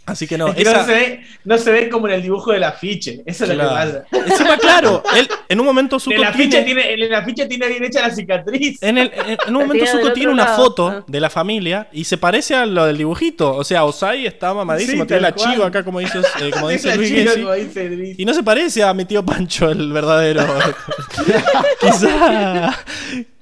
así 0.07 0.27
que 0.27 0.37
no, 0.39 0.49
Es 0.49 0.55
que 0.57 0.63
esa- 0.63 0.79
no, 0.79 0.85
se 0.87 0.93
ve, 0.93 1.21
no 1.45 1.59
se 1.59 1.71
ve 1.73 1.89
como 1.89 2.09
en 2.09 2.15
el 2.15 2.23
dibujo 2.23 2.53
del 2.53 2.65
afiche. 2.65 3.23
Eso 3.27 3.45
es 3.45 3.51
lo 3.51 3.57
que 3.57 3.61
pasa. 3.69 4.05
Encima, 4.13 4.57
claro, 4.59 5.03
él 5.17 5.29
en 5.49 5.61
un 5.61 5.67
momento 5.67 5.99
Zuko 5.99 6.15
En 6.17 6.23
el, 6.23 6.27
afiche 6.29 6.63
tiene, 6.63 6.83
tiene, 6.83 6.93
en 6.95 7.03
el 7.03 7.15
afiche 7.15 7.47
tiene 7.47 7.69
bien 7.69 7.85
hecha 7.85 8.07
la 8.07 8.15
cicatriz. 8.15 8.83
en, 8.83 8.99
el- 8.99 9.13
en- 9.15 9.39
en 9.47 9.57
un 9.57 9.67
momento 9.67 9.87
Zuko 9.87 10.13
tiene 10.13 10.33
una 10.33 10.45
lado. 10.45 10.57
foto 10.65 10.89
Ah. 10.89 11.05
de 11.07 11.21
la 11.21 11.31
familia 11.31 11.89
y 11.93 12.05
se 12.05 12.19
parece 12.19 12.55
a 12.55 12.67
lo 12.67 12.85
del 12.87 12.99
dibujito. 12.99 13.55
O 13.55 13.65
sea, 13.65 13.85
Osai 13.85 14.27
está 14.27 14.53
mamadísimo, 14.55 15.03
Sí, 15.05 15.09
tiene 15.09 15.23
la 15.23 15.33
cual. 15.33 15.53
chiva 15.53 15.67
acá 15.67 15.85
como 15.85 16.01
dice, 16.01 16.19
eh, 16.41 16.51
como 16.53 16.69
Sí, 16.69 16.75
dice 16.75 16.89
la 16.89 16.97
Luis 16.97 17.09
chica, 17.09 17.23
Gessi. 17.31 17.41
como 17.43 17.55
dice 17.55 17.91
Luis. 17.91 18.19
Y 18.19 18.25
no 18.25 18.35
se 18.35 18.43
parece 18.43 18.83
a 18.83 18.93
mi 18.95 19.05
tío 19.05 19.25
Pancho, 19.25 19.71
el 19.71 19.93
verdadero. 19.93 20.45
quizá, 21.81 22.79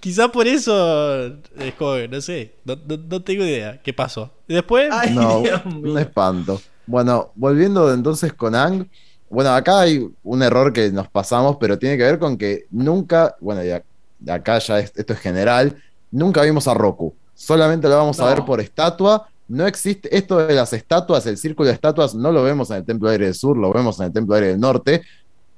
quizá 0.03 0.29
por 0.33 0.47
eso 0.49 1.27
es 1.27 1.75
que, 1.79 2.09
no 2.11 2.21
sé, 2.21 2.57
no, 2.65 2.75
no- 2.89 2.97
no 3.09 3.23
tengo 3.23 3.45
idea 3.45 3.81
qué 3.81 3.93
pasó. 3.93 4.31
Y 4.49 4.55
después, 4.55 4.89
Ay, 4.93 5.15
No, 5.15 5.41
Dios 5.41 5.63
un 5.65 5.81
mío. 5.83 5.99
espanto. 5.99 6.61
Bueno, 6.87 7.31
volviendo 7.37 7.93
entonces 7.95 8.33
con 8.33 8.55
Ang. 8.57 8.87
Bueno, 9.31 9.51
acá 9.55 9.81
hay 9.81 10.05
un 10.25 10.43
error 10.43 10.73
que 10.73 10.91
nos 10.91 11.09
pasamos, 11.09 11.57
pero 11.61 11.79
tiene 11.79 11.97
que 11.97 12.03
ver 12.03 12.19
con 12.19 12.37
que 12.37 12.67
nunca, 12.71 13.37
bueno, 13.41 13.61
de 13.63 13.83
de 14.19 14.33
acá 14.33 14.59
ya 14.59 14.79
es- 14.81 14.93
esto 14.95 15.13
es 15.15 15.19
general, 15.21 15.77
nunca 16.11 16.43
vimos 16.43 16.69
a 16.69 16.75
Roku. 16.75 17.15
Solamente 17.35 17.89
lo 17.89 17.97
vamos 17.97 18.21
a 18.21 18.27
ver 18.27 18.45
por 18.45 18.61
estatua. 18.61 19.29
No 19.49 19.67
existe 19.67 20.17
esto 20.17 20.47
de 20.47 20.55
las 20.55 20.73
estatuas, 20.73 21.27
el 21.27 21.37
círculo 21.37 21.67
de 21.69 21.75
estatuas, 21.75 22.15
no 22.15 22.31
lo 22.31 22.43
vemos 22.43 22.71
en 22.71 22.77
el 22.79 22.85
Templo 22.85 23.09
Aire 23.09 23.25
del 23.27 23.35
Sur, 23.35 23.57
lo 23.57 23.73
vemos 23.73 23.99
en 24.01 24.07
el 24.07 24.13
Templo 24.13 24.35
Aire 24.37 24.49
del 24.49 24.61
Norte. 24.61 25.03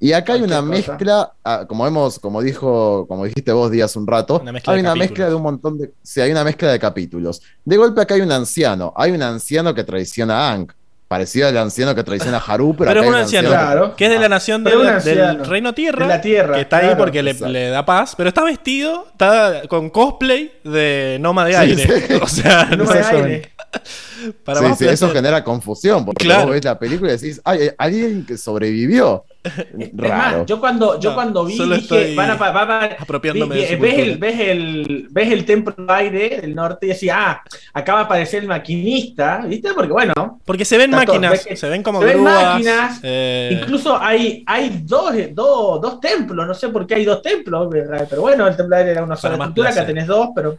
Y 0.00 0.12
acá 0.12 0.34
hay 0.34 0.42
una 0.42 0.56
cosa. 0.56 0.62
mezcla, 0.68 1.32
ah, 1.44 1.64
como 1.66 1.86
hemos, 1.86 2.18
como 2.18 2.42
dijo, 2.42 3.06
como 3.08 3.24
dijiste 3.24 3.52
vos 3.52 3.70
días 3.70 3.94
un 3.96 4.06
rato, 4.06 4.40
Una 4.42 4.50
hay 4.50 4.52
de 4.52 4.58
una 4.58 4.90
capítulos. 4.90 4.96
mezcla 4.98 5.28
de 5.28 5.34
un 5.34 5.42
montón 5.42 5.78
de. 5.78 5.92
Sí, 6.02 6.20
hay 6.20 6.30
una 6.30 6.44
mezcla 6.44 6.70
de 6.70 6.78
capítulos. 6.78 7.40
De 7.64 7.76
golpe 7.76 8.00
acá 8.02 8.14
hay 8.14 8.20
un 8.20 8.32
anciano. 8.32 8.92
Hay 8.96 9.12
un 9.12 9.22
anciano 9.22 9.74
que 9.74 9.84
traiciona 9.84 10.48
a 10.48 10.52
Ang. 10.52 10.68
Parecido 11.06 11.46
al 11.48 11.56
anciano 11.58 11.94
que 11.94 12.02
traiciona 12.02 12.38
a 12.38 12.40
Haru, 12.40 12.74
pero, 12.76 12.88
pero 12.90 13.02
es 13.02 13.08
un 13.08 13.14
hay 13.14 13.20
anciano, 13.22 13.48
Claro. 13.50 13.94
que 13.94 14.06
es 14.06 14.10
de 14.10 14.18
la 14.18 14.28
nación 14.28 14.64
del-. 14.64 15.44
Reino 15.44 15.72
Tierra. 15.74 16.06
De 16.06 16.14
la 16.14 16.20
Tierra, 16.20 16.54
Que 16.54 16.60
está 16.62 16.78
ahí 16.78 16.94
porque 16.96 17.22
le, 17.22 17.68
da 17.68 17.84
paz, 17.84 18.14
pero 18.16 18.30
está 18.30 18.42
vestido, 18.42 19.06
está 19.12 19.62
con 19.68 19.90
cosplay 19.90 20.50
de 20.64 21.18
Noma 21.20 21.44
de 21.44 21.52
Sí, 21.52 21.56
aire. 21.58 22.06
sí. 22.08 22.14
O 22.22 22.26
sea, 22.26 22.64
No 22.76 22.84
me 22.84 22.92
sé, 22.92 22.98
aire. 23.04 23.52
para 24.44 24.60
Sí, 24.60 24.66
sí, 24.78 24.86
eso 24.86 25.10
genera 25.10 25.42
confusión, 25.44 26.05
porque 26.05 26.24
Claro. 26.24 26.44
vos 26.46 26.52
ves 26.52 26.64
la 26.64 26.78
película 26.78 27.12
y 27.12 27.16
decís, 27.16 27.40
ay, 27.44 27.60
hay 27.62 27.70
alguien 27.78 28.24
que 28.26 28.36
sobrevivió. 28.38 29.24
Es 29.78 29.90
Raro. 29.94 30.38
más, 30.38 30.46
yo 30.46 30.59
cuando, 30.59 30.98
yo 30.98 31.10
No, 31.10 31.14
cuando 31.16 31.44
vi, 31.44 31.59
dije, 31.59 32.14
van 32.14 32.30
a, 32.30 32.38
pa- 32.38 32.51
va 32.51 32.62
a- 32.62 32.84
apropiándome 32.98 33.55
vi- 33.56 33.60
de 33.62 33.76
su 33.76 33.82
ves, 33.82 33.98
el, 33.98 34.18
ves, 34.18 34.40
el, 34.40 35.09
ves 35.10 35.32
el 35.32 35.44
templo 35.44 35.74
aire 35.88 36.40
del 36.40 36.55
norte 36.55 36.86
y 36.86 36.88
decía, 36.90 37.16
ah, 37.18 37.42
acá 37.74 37.92
va 37.94 38.01
a 38.01 38.05
aparecer 38.05 38.42
el 38.42 38.48
maquinista, 38.48 39.44
¿viste? 39.46 39.74
Porque 39.74 39.92
bueno, 39.92 40.40
Porque 40.46 40.64
se 40.64 40.78
ven 40.78 40.90
todo, 40.92 41.01
máquinas, 41.01 41.46
se 41.55 41.68
ven 41.68 41.82
como 41.82 42.01
se 42.01 42.06
ven 42.06 42.22
máquinas, 42.22 43.01
eh, 43.02 43.59
incluso 43.60 43.98
hay, 44.01 44.42
hay 44.46 44.82
dos, 44.84 45.12
dos, 45.32 45.80
dos 45.82 46.01
templos, 46.01 46.46
no 46.46 46.55
sé 46.55 46.70
por 46.70 46.86
qué 46.86 46.94
hay 46.94 47.05
dos 47.05 47.20
templos, 47.20 47.68
pero 48.09 48.22
bueno, 48.22 48.46
el 48.48 48.56
templo 48.56 48.76
aire 48.76 48.92
era 48.92 49.05
una 49.05 49.16
sola 49.16 49.34
estructura, 49.34 49.70
acá 49.70 49.84
tenés 49.84 50.06
dos, 50.06 50.28
pero 50.34 50.59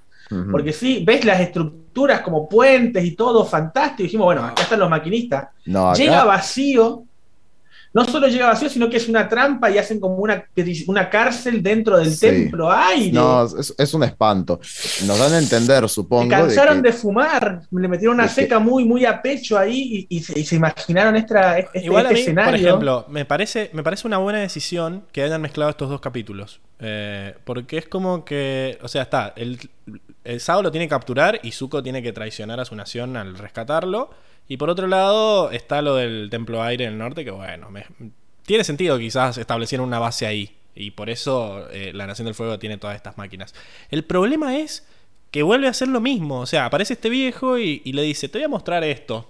Porque 0.52 0.74
sí, 0.74 1.04
ves 1.06 1.24
las 1.24 1.40
estructuras 1.40 2.22
como 2.22 2.50
puentes 2.50 3.04
y 3.06 3.16
todo 3.16 3.46
fantástico, 3.46 4.02
y 4.04 4.06
dijimos, 4.06 4.26
bueno, 4.26 4.44
acá 4.44 4.64
están 4.64 4.80
los 4.80 4.90
maquinistas. 4.90 5.50
No, 5.66 5.90
acá- 5.92 5.98
llega 6.00 6.24
vacío. 6.24 7.04
No 7.94 8.04
solo 8.04 8.28
llega 8.28 8.48
vacío, 8.48 8.68
sino 8.68 8.90
que 8.90 8.98
es 8.98 9.08
una 9.08 9.30
trampa 9.30 9.72
y 9.72 9.78
hacen 9.78 10.02
como 10.02 10.16
una, 10.16 10.44
una 10.88 11.10
cárcel 11.10 11.64
dentro 11.64 11.98
del 11.98 12.12
Sí. 12.12 12.20
templo 12.28 12.70
aire. 12.70 13.14
no, 13.14 13.46
es, 13.46 13.74
es 13.78 13.94
un 13.94 14.04
espanto. 14.04 14.60
Nos 15.08 15.18
dan 15.18 15.32
a 15.32 15.38
entender, 15.40 15.82
se 15.88 15.96
supongo. 15.96 16.28
cansaron 16.30 16.82
de 16.82 16.92
de, 16.92 16.98
fumar, 16.98 17.62
le 17.72 17.88
metieron 17.88 18.16
una 18.16 18.24
que- 18.28 18.34
seca 18.34 18.60
muy, 18.60 18.84
muy 18.84 19.06
a 19.06 19.22
pecho 19.22 19.58
ahí 19.58 20.08
y, 20.10 20.18
y 20.18 20.24
se, 20.24 20.38
y 20.38 20.44
se 20.44 20.58
imaginaron 20.58 21.16
esta, 21.16 21.58
este, 21.58 21.86
Igual 21.86 22.08
a 22.08 22.10
este 22.10 22.16
mí, 22.16 22.22
escenario. 22.24 22.52
por 22.52 22.60
ejemplo, 22.68 23.06
me 23.08 23.24
parece, 23.24 23.70
me 23.72 23.82
parece 23.82 24.06
una 24.08 24.18
buena 24.18 24.40
decisión 24.40 25.06
que 25.14 25.24
hayan 25.24 25.42
mezclado 25.42 25.70
estos 25.72 25.88
dos 25.90 26.02
capítulos. 26.02 26.60
Eh, 26.80 27.34
porque 27.46 27.78
es 27.78 27.88
como 27.88 28.26
que, 28.26 28.78
o 28.82 28.90
sea, 28.90 29.04
está, 29.04 29.32
el, 29.38 29.58
el 30.26 30.40
Sao 30.42 30.62
lo 30.62 30.72
tiene 30.72 30.86
que 30.86 30.90
capturar 30.90 31.40
y 31.44 31.52
Zuko 31.52 31.82
tiene 31.82 32.04
que 32.04 32.12
traicionar 32.12 32.60
a 32.60 32.66
su 32.66 32.76
nación 32.76 33.16
al 33.18 33.38
rescatarlo. 33.38 34.10
Y 34.48 34.58
por 34.58 34.70
otro 34.70 34.88
lado 34.88 35.50
está 35.52 35.82
lo 35.82 35.96
del 35.96 36.28
Templo 36.30 36.62
Aire 36.62 36.86
en 36.86 36.94
el 36.94 36.98
norte, 36.98 37.24
que 37.24 37.32
bueno, 37.32 37.70
me- 37.72 37.86
tiene 38.46 38.64
sentido 38.64 38.98
quizás 39.00 39.38
establecieron 39.38 39.88
una 39.88 40.00
base 40.00 40.28
ahí. 40.28 40.56
Y 40.76 40.92
por 40.92 41.10
eso 41.10 41.68
eh, 41.72 41.92
la 41.94 42.06
Nación 42.06 42.26
del 42.26 42.36
Fuego 42.36 42.60
tiene 42.60 42.78
todas 42.78 42.96
estas 42.96 43.18
máquinas. 43.18 43.56
El 43.90 44.04
problema 44.04 44.58
es 44.58 44.86
que 45.32 45.42
vuelve 45.42 45.68
a 45.68 45.72
hacer 45.72 45.88
lo 45.88 46.02
mismo. 46.02 46.42
O 46.42 46.46
sea, 46.46 46.66
aparece 46.66 46.94
este 46.94 47.10
viejo 47.10 47.58
y, 47.58 47.82
le 47.86 48.02
dice, 48.02 48.30
te 48.30 48.38
voy 48.40 48.46
a 48.46 48.50
mostrar 48.50 48.84
esto. 48.84 49.30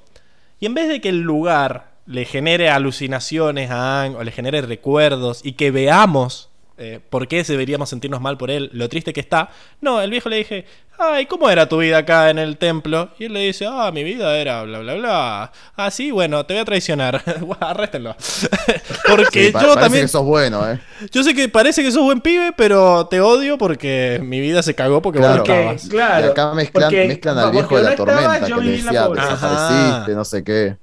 Y 0.59 0.65
en 0.65 0.73
vez 0.73 0.87
de 0.87 1.01
que 1.01 1.09
el 1.09 1.21
lugar 1.21 1.91
le 2.07 2.25
genere 2.25 2.69
alucinaciones 2.69 3.71
a 3.71 4.01
Aang 4.01 4.15
o 4.15 4.23
le 4.23 4.31
genere 4.31 4.61
recuerdos 4.61 5.41
y 5.43 5.53
que 5.53 5.71
veamos 5.71 6.49
eh, 6.77 6.99
por 7.09 7.27
qué 7.27 7.43
deberíamos 7.43 7.89
sentirnos 7.89 8.21
mal 8.21 8.37
por 8.37 8.51
él, 8.51 8.69
lo 8.73 8.89
triste 8.89 9.13
que 9.13 9.21
está, 9.21 9.49
no, 9.81 10.01
el 10.01 10.11
viejo 10.11 10.29
le 10.29 10.37
dije, 10.37 10.65
ay, 10.97 11.25
¿cómo 11.25 11.49
era 11.49 11.67
tu 11.67 11.77
vida 11.79 11.99
acá 11.99 12.29
en 12.29 12.37
el 12.39 12.57
templo? 12.57 13.09
Y 13.19 13.25
él 13.25 13.33
le 13.33 13.41
dice, 13.41 13.65
ah, 13.69 13.91
mi 13.93 14.03
vida 14.03 14.37
era 14.37 14.63
bla, 14.63 14.79
bla, 14.79 14.93
bla. 14.95 15.51
Ah, 15.75 15.91
sí, 15.91 16.11
bueno, 16.11 16.45
te 16.45 16.53
voy 16.53 16.61
a 16.61 16.65
traicionar. 16.65 17.21
Arréstenlo. 17.59 18.15
porque 19.09 19.47
Sí, 19.47 19.51
pa- 19.51 19.61
yo 19.61 19.67
parece 19.67 19.79
también... 19.81 20.03
que 20.05 20.07
sos 20.07 20.23
bueno, 20.23 20.69
¿eh? 20.71 20.79
Yo 21.11 21.23
sé 21.23 21.33
que 21.35 21.49
parece 21.49 21.83
que 21.83 21.91
sos 21.91 22.03
buen 22.03 22.21
pibe, 22.21 22.53
pero 22.55 23.05
te 23.07 23.21
odio 23.21 23.57
porque 23.57 24.19
mi 24.23 24.39
vida 24.39 24.63
se 24.63 24.73
cagó 24.73 25.01
porque 25.01 25.19
Claro. 25.19 25.43
vos 25.43 25.47
no 25.49 25.55
Porque, 25.55 25.87
claro, 25.89 26.27
y 26.27 26.29
acá 26.29 26.53
mezclan, 26.53 26.83
porque- 26.89 27.07
mezclan 27.07 27.37
al 27.37 27.51
viejo 27.51 27.77
de 27.77 27.83
la 27.83 27.89
estaba, 27.91 28.13
tormenta 28.15 28.47
yo 28.47 28.55
que 28.57 28.63
le 28.63 28.71
decía, 28.71 29.07
desapareciste, 29.09 30.11
no 30.15 30.25
sé 30.25 30.43
qué. 30.43 30.77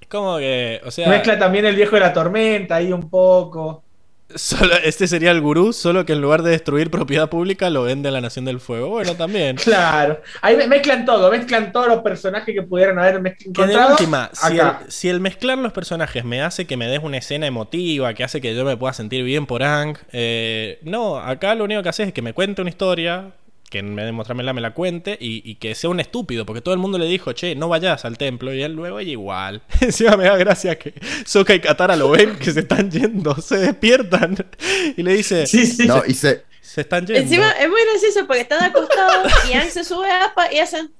Es 0.00 0.08
como 0.08 0.38
que, 0.38 0.80
o 0.84 0.90
sea, 0.90 1.08
Mezcla 1.08 1.38
también 1.38 1.64
el 1.64 1.76
viejo 1.76 1.94
de 1.96 2.00
la 2.00 2.12
tormenta 2.12 2.76
ahí 2.76 2.92
un 2.92 3.08
poco. 3.08 3.83
Solo, 4.34 4.74
este 4.82 5.06
sería 5.06 5.30
el 5.30 5.40
gurú, 5.40 5.72
solo 5.72 6.04
que 6.04 6.12
en 6.12 6.20
lugar 6.20 6.42
de 6.42 6.50
destruir 6.50 6.90
propiedad 6.90 7.28
pública 7.28 7.70
lo 7.70 7.82
vende 7.84 8.08
a 8.08 8.12
la 8.12 8.20
Nación 8.20 8.44
del 8.44 8.60
Fuego. 8.60 8.88
Bueno, 8.88 9.14
también. 9.14 9.56
Claro. 9.56 10.20
Ahí 10.42 10.56
me- 10.56 10.66
mezclan 10.66 11.04
todo, 11.04 11.30
mezclan 11.30 11.72
todos 11.72 11.88
los 11.88 12.02
personajes 12.02 12.54
que 12.54 12.62
pudieran 12.62 12.98
haber 12.98 13.20
mezcl- 13.20 13.52
Que 13.52 13.66
de 13.66 13.76
última, 13.76 14.30
si 14.32 14.58
el, 14.58 14.70
si 14.88 15.08
el 15.08 15.20
mezclar 15.20 15.58
los 15.58 15.72
personajes 15.72 16.24
me 16.24 16.42
hace 16.42 16.66
que 16.66 16.76
me 16.76 16.86
des 16.88 17.00
una 17.02 17.18
escena 17.18 17.46
emotiva, 17.46 18.12
que 18.14 18.24
hace 18.24 18.40
que 18.40 18.54
yo 18.54 18.64
me 18.64 18.76
pueda 18.76 18.92
sentir 18.92 19.24
bien 19.24 19.46
por 19.46 19.62
Ang, 19.62 19.96
eh, 20.12 20.78
no, 20.82 21.18
acá 21.18 21.54
lo 21.54 21.64
único 21.64 21.82
que 21.82 21.88
hace 21.88 22.02
es 22.04 22.12
que 22.12 22.22
me 22.22 22.32
cuente 22.32 22.60
una 22.60 22.70
historia, 22.70 23.32
que 23.70 23.78
en 23.78 23.96
vez 23.96 24.04
de 24.06 24.12
mostrármela 24.12 24.52
me 24.52 24.60
la 24.60 24.72
cuente, 24.72 25.16
y, 25.20 25.42
y 25.48 25.56
que 25.56 25.74
sea 25.74 25.90
un 25.90 25.98
estúpido, 26.00 26.46
porque 26.46 26.60
todo 26.60 26.74
el 26.74 26.80
mundo 26.80 26.98
le 26.98 27.06
dijo, 27.06 27.32
che, 27.32 27.54
no 27.56 27.68
vayas 27.68 28.04
al 28.04 28.18
templo, 28.18 28.54
y 28.54 28.62
él 28.62 28.72
luego 28.74 28.98
ella 29.00 29.10
igual. 29.12 29.62
Encima 29.80 30.16
me 30.16 30.24
da 30.24 30.36
gracia 30.36 30.78
que 30.78 30.94
Sokka 31.24 31.54
y 31.54 31.60
Katara 31.60 31.96
lo 31.96 32.10
ven, 32.10 32.36
que 32.36 32.52
se 32.52 32.60
están 32.60 32.90
yendo, 32.90 33.34
se 33.40 33.56
despiertan, 33.58 34.36
y 34.96 35.02
le 35.02 35.14
dice, 35.14 35.46
Sí, 35.46 35.66
sí. 35.66 35.86
No, 35.86 36.02
y 36.06 36.14
se, 36.14 36.44
se 36.60 36.82
están 36.82 37.06
yendo. 37.06 37.20
Encima 37.22 37.50
es 37.52 37.68
muy 37.68 37.80
gracioso 37.90 38.26
porque 38.26 38.42
están 38.42 38.62
acostados 38.62 39.32
y 39.50 39.54
Ang 39.54 39.70
se 39.70 39.82
sube 39.84 40.10
a 40.10 40.26
APA 40.26 40.52
y 40.52 40.58
hacen. 40.58 40.92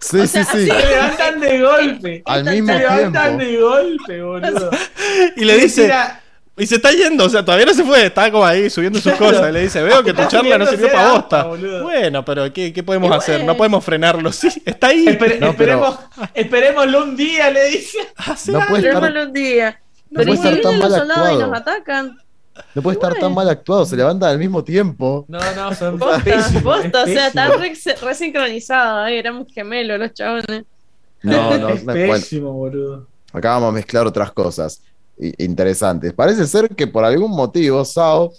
sí, 0.00 0.18
O 0.20 0.26
sea, 0.26 0.44
sí, 0.44 0.58
sí. 0.64 0.66
Se 0.70 0.86
levantan 0.86 1.40
de 1.40 1.60
golpe. 1.60 2.22
Al 2.26 2.44
Se 2.44 2.50
mismo 2.50 2.72
Se 2.72 2.78
levantan 2.78 3.38
tiempo. 3.38 3.44
de 3.44 3.56
golpe, 3.60 4.22
boludo. 4.22 4.70
y 5.36 5.44
le 5.44 5.56
dice... 5.58 5.82
Mira, 5.82 6.20
Y 6.56 6.66
se 6.68 6.76
está 6.76 6.92
yendo, 6.92 7.24
o 7.24 7.28
sea, 7.28 7.44
todavía 7.44 7.66
no 7.66 7.74
se 7.74 7.82
fue, 7.82 8.06
está 8.06 8.30
como 8.30 8.44
ahí 8.46 8.70
subiendo 8.70 9.00
sus 9.00 9.12
Claro. 9.14 9.32
cosas. 9.34 9.50
Y 9.50 9.52
le 9.52 9.62
dice, 9.62 9.82
veo 9.82 10.04
que 10.04 10.12
tu 10.14 10.24
charla 10.28 10.56
no 10.56 10.66
sirvió 10.66 10.92
para 10.92 11.12
bosta. 11.12 11.42
Boludo. 11.44 11.82
Bueno, 11.82 12.24
pero 12.24 12.52
¿qué, 12.52 12.72
qué 12.72 12.82
podemos 12.84 13.10
hacer? 13.10 13.42
No 13.44 13.56
podemos 13.56 13.84
frenarlo. 13.84 14.30
Sí, 14.32 14.48
está 14.64 14.88
ahí. 14.88 15.04
espere- 15.06 15.40
No, 15.40 15.54
pero- 15.56 15.74
esperemos, 15.84 15.98
esperémoslo 16.32 17.02
un 17.02 17.16
día, 17.16 17.50
le 17.50 17.64
dice. 17.70 17.98
Hace 18.16 18.52
No 18.52 18.60
puede 18.68 18.88
estar- 18.88 19.26
un 19.26 19.32
día. 19.32 19.80
No 20.10 20.18
Pero 20.18 20.26
puede 20.26 20.38
¿y 20.38 20.42
si 20.42 20.48
estar 20.48 20.62
tan 20.62 20.70
vienen 20.72 20.80
los 20.80 20.90
mal 20.90 21.00
soldados 21.00 21.28
y 21.28 21.32
actuado. 21.32 21.50
nos 21.50 21.60
atacan? 21.60 22.18
No 22.76 22.82
puede 22.82 22.94
estar 22.94 23.14
tan 23.16 23.34
mal 23.34 23.48
actuado, 23.48 23.84
se 23.84 23.96
levantan 23.96 24.30
al 24.30 24.38
mismo 24.38 24.62
tiempo. 24.62 25.24
No, 25.26 25.38
no, 25.56 25.74
son 25.74 25.98
Posta, 25.98 26.22
pésimos, 26.22 26.62
posta, 26.62 27.02
o 27.02 27.06
sea, 27.06 27.24
pésimo. 27.24 27.26
están 27.26 27.60
re, 27.60 28.08
re 28.08 28.14
sincronizados. 28.14 29.06
Ay, 29.06 29.16
éramos 29.18 29.48
gemelos 29.52 29.98
los 29.98 30.12
chabones. 30.14 30.62
No, 31.22 31.58
no, 31.58 31.68
es 31.70 31.84
no, 31.84 31.92
bueno, 31.94 32.12
pésimo, 32.12 32.52
boludo. 32.52 33.08
acá 33.32 33.50
vamos 33.54 33.70
a 33.70 33.72
mezclar 33.72 34.06
otras 34.06 34.30
cosas 34.30 34.80
interesantes. 35.38 36.12
Parece 36.12 36.46
ser 36.46 36.68
que 36.70 36.86
por 36.86 37.04
algún 37.04 37.30
motivo 37.30 37.84
Sao 37.84 38.32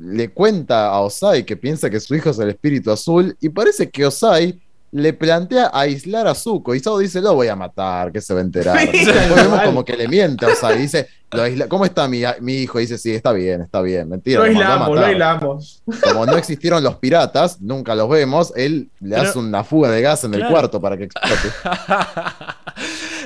le 0.00 0.30
cuenta 0.30 0.86
a 0.88 1.00
Osai 1.00 1.44
que 1.44 1.56
piensa 1.56 1.88
que 1.90 2.00
su 2.00 2.14
hijo 2.14 2.30
es 2.30 2.38
el 2.38 2.48
espíritu 2.50 2.90
azul 2.90 3.36
y 3.40 3.48
parece 3.48 3.88
que 3.90 4.04
Osai 4.06 4.60
le 4.90 5.12
plantea 5.12 5.70
aislar 5.72 6.26
a 6.28 6.34
Zuko 6.36 6.72
y 6.74 6.78
Sao 6.80 6.98
dice, 6.98 7.20
lo 7.20 7.34
voy 7.34 7.48
a 7.48 7.56
matar, 7.56 8.12
que 8.12 8.20
se 8.20 8.32
va 8.32 8.38
a 8.40 8.42
enterar. 8.44 8.78
Sí, 8.78 9.04
vemos 9.36 9.60
como 9.62 9.84
que 9.84 9.96
le 9.96 10.06
miente, 10.06 10.46
o 10.46 10.54
sea, 10.54 10.72
y 10.76 10.82
dice, 10.82 11.08
"Lo 11.32 11.42
aisla- 11.42 11.66
¿cómo 11.66 11.84
está 11.84 12.06
mi, 12.06 12.22
mi 12.40 12.54
hijo? 12.58 12.78
Y 12.78 12.82
dice, 12.82 12.96
sí, 12.96 13.10
está 13.12 13.32
bien, 13.32 13.62
está 13.62 13.82
bien, 13.82 14.08
mentira. 14.08 14.38
Lo 14.38 14.44
a 14.44 14.48
aislamos, 14.48 14.88
lo 14.90 14.94
matar". 14.94 15.10
aislamos. 15.10 15.82
Como 16.00 16.26
no 16.26 16.36
existieron 16.36 16.80
los 16.84 16.94
piratas, 16.96 17.60
nunca 17.60 17.96
los 17.96 18.08
vemos, 18.08 18.52
él 18.54 18.88
le 19.00 19.16
Pero- 19.16 19.28
hace 19.30 19.38
una 19.40 19.64
fuga 19.64 19.90
de 19.90 20.00
gas 20.00 20.22
en 20.22 20.34
el 20.34 20.46
cuarto 20.46 20.80
para 20.80 20.96
que 20.96 21.04
explote. 21.04 21.48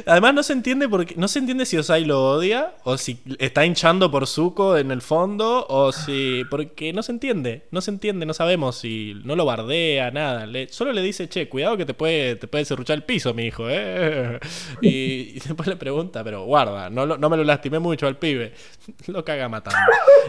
Además 0.09 0.33
no 0.33 0.43
se 0.43 0.55
entiende 0.55 0.89
porque 0.89 1.15
no 1.19 1.29
se 1.29 1.39
entiende 1.39 1.67
si 1.67 1.77
Osai 1.77 2.07
lo 2.07 2.25
odia 2.25 2.73
o 2.85 2.97
si 2.97 3.21
está 3.39 3.67
hinchando 3.67 4.11
por 4.11 4.27
Zuko 4.27 4.79
en 4.79 4.91
el 4.91 5.03
fondo 5.03 5.67
o 5.69 5.93
si 5.93 6.45
porque 6.49 6.95
no 6.95 7.03
se 7.03 7.13
entiende, 7.13 7.67
no 7.71 7.83
se 7.83 7.91
entiende, 7.91 8.25
no 8.25 8.33
sabemos 8.33 8.79
si 8.79 9.21
no 9.25 9.37
lo 9.37 9.45
bardea 9.45 10.11
nada, 10.11 10.49
solo 10.71 10.95
le 10.95 11.03
dice, 11.03 11.29
"Che, 11.29 11.51
cuidado 11.51 11.77
que 11.77 11.85
te 11.85 11.93
puede 11.93 12.37
te 12.37 12.49
puede 12.49 12.65
serruchar 12.65 12.97
el 12.97 13.03
piso, 13.05 13.35
mi 13.35 13.45
hijo", 13.45 13.69
¿eh? 13.69 14.41
Y, 14.81 15.35
después 15.41 15.69
le 15.69 15.77
pregunta, 15.77 16.25
"Pero 16.25 16.45
guarda, 16.45 16.89
no, 16.89 17.05
no 17.05 17.29
me 17.29 17.37
lo 17.37 17.45
lastimé 17.45 17.79
mucho 17.79 18.07
al 18.07 18.17
pibe." 18.17 18.55
Lo 19.09 19.25
caga 19.25 19.49
matando. 19.51 19.79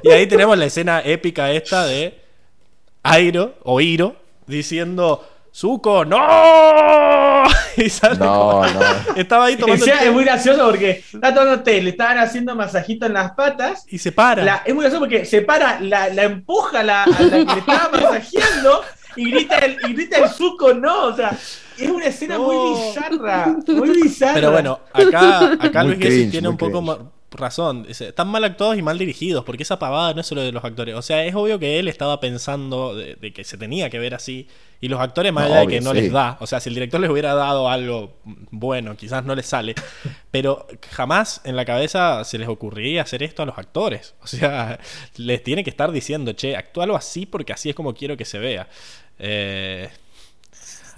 Y 0.04 0.10
ahí 0.10 0.28
tenemos 0.28 0.58
la 0.58 0.66
escena 0.66 1.02
épica 1.06 1.52
esta 1.54 1.86
de 1.86 2.20
Airo 3.04 3.56
o 3.64 3.80
Iro 3.80 4.18
diciendo 4.46 5.26
Zuko, 5.60 6.06
¡no! 6.06 6.18
Y 7.76 7.90
sale 7.90 8.18
No, 8.18 8.26
como- 8.26 8.66
no. 8.66 8.80
Estaba 9.16 9.46
ahí 9.46 9.56
tomando 9.58 9.84
Encima 9.84 10.00
té 10.00 10.08
es 10.08 10.14
muy 10.14 10.24
gracioso 10.24 10.66
porque 10.66 11.04
está 11.14 11.34
tomando 11.34 11.62
té, 11.64 11.82
le 11.82 11.90
estaban 11.90 12.18
haciendo 12.18 12.56
masajito 12.56 13.06
en 13.06 13.14
las 13.14 13.32
patas. 13.32 13.86
y 13.90 13.98
se 13.98 14.12
para. 14.14 14.44
La- 14.44 14.62
es 14.66 14.74
muy 14.74 14.84
gracioso 14.84 15.02
porque 15.02 15.26
se 15.26 15.42
para, 15.42 15.80
la, 15.82 16.08
la 16.10 16.24
empuja 16.24 16.80
a 16.80 16.84
la, 16.84 17.04
a 17.04 17.10
la 17.10 17.30
que 17.30 17.46
le 17.46 17.60
estaba 17.60 17.90
masajeando 17.92 18.82
y 19.18 19.32
grita 19.32 19.58
el, 19.60 19.78
y 19.88 19.94
grita 19.94 20.18
el 20.20 20.30
suco, 20.30 20.74
no. 20.74 21.08
O 21.08 21.16
sea, 21.16 21.32
es 21.78 21.90
una 21.90 22.06
escena 22.06 22.36
No. 22.38 22.44
muy 22.44 22.80
bizarra. 22.80 23.56
Muy 23.68 24.02
bizarra. 24.02 24.34
Pero 24.36 24.52
bueno, 24.52 24.80
acá, 24.94 25.54
acá 25.60 25.84
Luis 25.84 26.32
tiene 26.32 26.48
un 26.48 26.58
poco 26.58 26.82
cringe. 26.82 27.00
Razón. 27.32 27.86
Están 27.88 28.28
mal 28.28 28.44
actuados 28.44 28.78
y 28.78 28.82
mal 28.82 28.98
dirigidos, 28.98 29.44
porque 29.46 29.64
esa 29.64 29.80
pavada 29.80 30.14
no 30.14 30.22
es 30.22 30.28
solo 30.28 30.42
de 30.42 30.52
los 30.52 30.64
actores. 30.66 30.96
O 30.96 31.02
sea, 31.02 31.24
es 31.26 31.36
obvio 31.36 31.60
que 31.60 31.80
él 31.80 31.88
estaba 31.88 32.20
pensando 32.20 32.96
de, 32.96 33.16
de 33.16 33.34
que 33.34 33.44
se 33.44 33.58
tenía 33.58 33.90
que 33.90 34.00
ver 34.00 34.16
así. 34.16 34.48
Y 34.82 34.88
los 34.88 35.00
actores, 35.02 35.34
más 35.34 35.46
No, 35.48 35.52
allá 35.54 35.60
de 35.62 35.68
que 35.68 35.82
no 35.82 35.92
sí. 35.92 35.98
les 36.02 36.12
da. 36.12 36.38
O 36.40 36.48
sea, 36.48 36.60
si 36.60 36.70
el 36.70 36.76
director 36.76 37.00
les 37.02 37.10
hubiera 37.10 37.34
dado 37.36 37.70
algo 37.70 38.18
bueno, 38.52 38.96
quizás 38.96 39.24
no 39.26 39.36
les 39.36 39.46
sale. 39.46 39.76
Pero 40.32 40.68
jamás 40.92 41.42
en 41.44 41.56
la 41.56 41.66
cabeza 41.66 42.24
se 42.24 42.38
les 42.38 42.48
ocurriría 42.48 43.02
hacer 43.02 43.24
esto 43.24 43.44
a 43.44 43.46
los 43.46 43.58
actores. 43.58 44.16
O 44.24 44.28
sea, 44.28 44.80
les 45.18 45.44
tiene 45.44 45.64
que 45.64 45.70
estar 45.70 45.92
diciendo, 45.92 46.34
che, 46.34 46.56
actúalo 46.56 46.96
así 46.96 47.26
porque 47.26 47.54
así 47.54 47.70
es 47.70 47.76
como 47.76 47.94
quiero 47.94 48.16
que 48.18 48.26
se 48.26 48.40
vea. 48.40 48.68
Eh, 49.20 49.90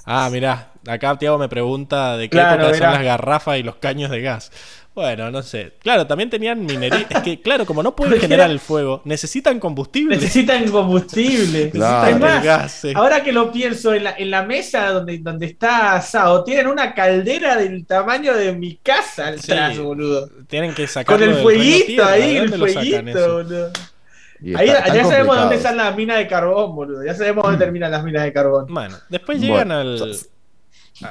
Ah, 0.04 0.30
mirá, 0.32 0.74
acá 0.88 1.16
Tiago 1.18 1.38
me 1.38 1.48
pregunta 1.48 2.18
de 2.18 2.28
qué 2.30 2.30
Claro, 2.32 2.64
época 2.64 2.78
son 2.78 2.94
las 2.94 3.04
garrafas 3.04 3.60
y 3.60 3.64
los 3.64 3.76
caños 3.76 4.10
de 4.10 4.22
gas. 4.22 4.52
Bueno, 4.94 5.32
no 5.32 5.42
sé. 5.42 5.72
Claro, 5.80 6.06
también 6.06 6.30
tenían 6.30 6.66
minería. 6.66 7.08
Es 7.10 7.22
que, 7.22 7.42
claro, 7.42 7.66
como 7.66 7.82
no 7.82 7.96
pueden 7.96 8.20
generar 8.20 8.48
era- 8.48 8.54
el 8.54 8.60
fuego, 8.60 9.02
necesitan 9.06 9.58
combustible. 9.60 10.18
Necesitan 10.18 10.70
combustible. 10.70 11.70
Claro. 11.72 12.08
Es 12.10 12.14
El 12.16 12.20
más, 12.20 12.44
gas, 12.44 12.72
sí. 12.82 12.92
ahora 12.94 13.24
que 13.24 13.32
lo 13.32 13.52
pienso, 13.54 13.94
en 13.94 14.04
la, 14.04 14.16
en 14.18 14.30
la 14.30 14.44
mesa 14.44 14.92
donde, 14.92 15.18
donde 15.20 15.46
está 15.46 16.02
Sao, 16.02 16.44
tienen 16.44 16.68
una 16.68 16.94
caldera 16.94 17.56
del 17.56 17.86
tamaño 17.86 18.34
de 18.36 18.52
mi 18.54 18.76
casa 18.78 19.30
atrás, 19.30 19.76
Sí. 19.76 19.82
boludo. 19.82 20.30
Tienen 20.48 20.74
que 20.74 20.86
sacarlo 20.88 21.26
Con 21.26 21.36
el 21.38 21.42
fueguito 21.42 21.86
tierra. 21.88 22.12
ahí, 22.12 22.34
¿De 22.34 22.38
el 22.40 22.54
fueguito, 22.58 23.34
boludo. 23.34 23.72
Ahí, 24.58 24.70
está- 24.70 24.94
ya 24.94 25.04
sabemos 25.06 25.38
dónde 25.38 25.56
están 25.56 25.78
las 25.78 25.96
minas 25.96 26.18
de 26.18 26.28
carbón, 26.28 26.76
boludo. 26.76 27.06
Ya 27.06 27.14
sabemos 27.16 27.44
dónde 27.44 27.60
terminan 27.64 27.92
las 27.92 28.04
minas 28.04 28.24
de 28.24 28.34
carbón. 28.34 28.66
Bueno, 28.70 28.98
después 29.08 29.40
llegan 29.40 29.70
Bueno, 29.70 29.80
al. 29.80 30.18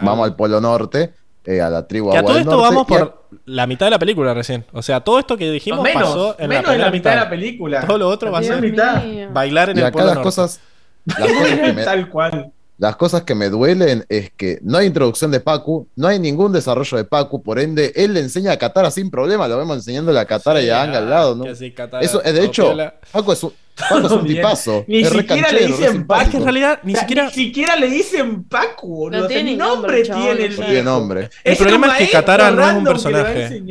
Vamos 0.02 0.28
al 0.28 0.36
Polo 0.36 0.60
Norte, 0.60 1.14
eh, 1.44 1.60
a 1.60 1.70
la 1.70 1.86
tribu 1.86 2.10
Que 2.10 2.18
a 2.18 2.22
todo 2.22 2.38
esto 2.38 2.50
Norte, 2.50 2.62
vamos 2.64 2.84
a- 2.84 2.86
por 2.86 3.20
la 3.46 3.66
mitad 3.66 3.86
de 3.86 3.90
la 3.90 3.98
película 3.98 4.34
recién. 4.34 4.64
O 4.72 4.82
sea, 4.82 5.00
todo 5.00 5.18
esto 5.18 5.36
que 5.36 5.50
dijimos 5.50 5.82
menos, 5.82 6.02
pasó 6.02 6.36
en 6.38 6.48
menos 6.48 6.66
la 6.76 6.78
la 6.86 6.90
mitad 6.90 7.10
de 7.10 7.16
la 7.16 7.30
película. 7.30 7.86
Todo 7.86 7.98
lo 7.98 8.08
otro 8.08 8.30
va 8.32 8.40
a 8.40 8.42
ser 8.42 8.60
mitad. 8.60 9.02
bailar 9.32 9.70
en 9.70 9.76
y 9.78 9.80
el 9.80 9.86
acá 9.86 9.92
Polo 9.92 10.04
las 10.06 10.14
Norte. 10.16 10.26
cosas, 10.26 10.60
las 11.06 11.18
cosas 11.32 11.58
que 11.58 11.72
me, 11.72 11.84
Tal 11.84 12.08
cual. 12.08 12.52
Las 12.78 12.96
cosas 12.96 13.22
que 13.24 13.34
me 13.34 13.50
duelen 13.50 14.06
es 14.08 14.30
que 14.30 14.58
no 14.62 14.78
hay 14.78 14.86
introducción 14.86 15.30
de 15.30 15.40
Pacu, 15.40 15.86
no 15.96 16.08
hay 16.08 16.18
ningún 16.18 16.50
desarrollo 16.50 16.96
de 16.96 17.04
Pacu, 17.04 17.42
por 17.42 17.58
ende, 17.58 17.92
él 17.94 18.14
le 18.14 18.20
enseña 18.20 18.52
a 18.52 18.56
Katara 18.56 18.90
sin 18.90 19.10
problema, 19.10 19.46
lo 19.48 19.58
vemos 19.58 19.76
enseñándole 19.76 20.18
a 20.18 20.24
Katara 20.24 20.62
y 20.62 20.70
a 20.70 20.82
Anga 20.82 20.96
al 20.96 21.10
lado, 21.10 21.34
¿no? 21.34 21.44
Que 21.44 21.50
así, 21.50 21.72
Katara, 21.72 22.02
Eso, 22.02 22.24
eh, 22.24 22.32
de 22.32 22.42
hecho. 22.42 22.74
Paco 23.12 23.34
es 23.34 23.42
un, 23.44 23.52
Paco 23.88 24.06
es 24.06 24.12
un 24.12 24.26
tipazo. 24.26 24.84
Ni 24.86 25.00
es 25.00 25.08
siquiera 25.08 25.50
le 25.52 25.66
dicen 25.66 26.06
que 26.30 26.36
en 26.36 26.42
realidad 26.44 26.80
ni 26.82 26.92
O 26.92 26.96
sea, 26.96 27.00
siquiera. 27.00 27.24
ni 27.26 27.30
siquiera 27.32 27.76
le 27.76 27.88
dicen 27.90 28.44
Pacu, 28.44 28.88
boludo. 28.96 29.20
No 29.22 29.26
tiene 29.26 29.56
nombre 29.56 30.02
tiene 30.02 30.48
no 30.48 30.56
tiene 30.64 30.82
nombre. 30.82 31.30
El 31.44 31.56
problema 31.56 31.98
es 31.98 32.06
que 32.06 32.12
Katara 32.12 32.50
no 32.50 32.68
es 32.68 32.76
un 32.76 32.84
personaje. 32.84 33.62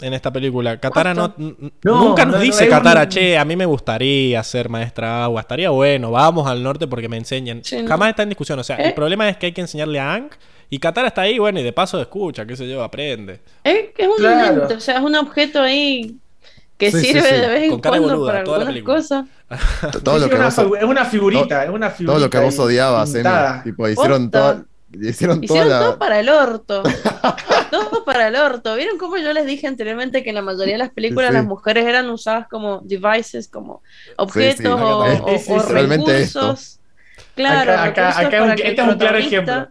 en 0.00 0.14
esta 0.14 0.32
película. 0.32 0.78
Katara 0.78 1.14
no, 1.14 1.34
nunca 1.36 2.24
nos 2.24 2.32
no, 2.34 2.38
no, 2.38 2.38
dice 2.40 2.68
Katara, 2.68 3.02
un- 3.02 3.08
che, 3.08 3.38
a 3.38 3.44
mí 3.44 3.56
me 3.56 3.66
gustaría 3.66 4.42
ser 4.42 4.68
maestra 4.68 5.24
agua, 5.24 5.40
estaría 5.40 5.70
bueno, 5.70 6.10
vamos 6.10 6.46
al 6.46 6.62
norte 6.62 6.86
porque 6.86 7.08
me 7.08 7.16
enseñen. 7.16 7.62
Sí, 7.64 7.82
no. 7.82 7.88
Jamás 7.88 8.10
está 8.10 8.22
en 8.22 8.28
discusión. 8.30 8.58
O 8.58 8.64
sea, 8.64 8.76
¿Eh? 8.76 8.88
el 8.88 8.94
problema 8.94 9.28
es 9.28 9.36
que 9.36 9.46
hay 9.46 9.52
que 9.52 9.60
enseñarle 9.60 10.00
a 10.00 10.14
Ang 10.14 10.30
y 10.70 10.78
Katara 10.78 11.08
está 11.08 11.22
ahí, 11.22 11.38
bueno, 11.38 11.60
y 11.60 11.62
de 11.62 11.72
paso 11.72 12.00
escucha, 12.00 12.46
qué 12.46 12.56
sé 12.56 12.66
yo, 12.68 12.82
aprende. 12.82 13.40
Es, 13.62 13.90
es 13.96 14.08
un 14.08 14.16
Claro. 14.16 14.68
o 14.74 14.80
sea, 14.80 14.96
es 14.98 15.02
un 15.02 15.14
objeto 15.16 15.60
ahí 15.60 16.16
que 16.90 16.90
Sí, 16.90 17.00
sirve 17.06 17.22
sí. 17.22 17.34
de 17.36 17.46
vez 17.48 17.62
en 17.72 17.78
cuando 17.78 18.08
boluda, 18.08 18.26
para 18.26 18.38
algunas 18.40 18.82
cosas. 18.82 19.26
Todo 20.02 20.18
lo 20.18 20.28
que 20.28 20.34
vos, 20.36 20.58
es 20.58 20.82
una 20.84 21.04
figurita, 21.04 21.62
es 21.64 21.70
una 21.70 21.90
figurita. 21.90 22.12
todo 22.12 22.24
lo 22.24 22.28
que 22.30 22.38
vos 22.38 22.58
odiabas, 22.58 23.10
pintada. 23.10 23.62
Tipo, 23.62 23.88
hicieron 23.88 24.30
toda, 24.32 24.64
hicieron 25.00 25.44
Hicieron 25.44 25.68
toda 25.68 25.80
la... 25.80 25.86
todo 25.86 25.98
para 26.00 26.18
el 26.18 26.28
orto. 26.28 26.82
todo 27.70 28.04
para 28.04 28.26
el 28.26 28.34
orto. 28.34 28.74
¿Vieron 28.74 28.98
cómo 28.98 29.16
yo 29.18 29.32
les 29.32 29.46
dije 29.46 29.68
anteriormente 29.68 30.24
que 30.24 30.30
en 30.30 30.34
la 30.34 30.42
mayoría 30.42 30.74
de 30.74 30.78
las 30.78 30.90
películas 30.90 31.28
Sí, 31.28 31.32
sí. 31.34 31.36
las 31.38 31.44
mujeres 31.46 31.86
eran 31.86 32.10
usadas 32.10 32.48
como 32.48 32.80
devices, 32.82 33.46
como 33.46 33.80
objetos 34.16 34.58
sí. 34.58 34.66
o, 34.66 35.02
Acá 35.04 35.22
o- 35.22 35.28
sí, 35.38 35.38
sí, 35.38 35.52
o 35.52 35.60
sí. 35.60 35.66
Realmente 35.72 36.12
recursos? 36.12 36.80
Claro, 37.36 37.72
Acá- 37.74 37.84
acá- 37.84 38.06
recursos 38.10 38.26
acá 38.26 38.36
es 38.36 38.42
un- 38.42 38.50
este 38.66 38.82
es 38.82 38.88
un 38.88 38.98
claro 38.98 39.18
ejemplo. 39.18 39.68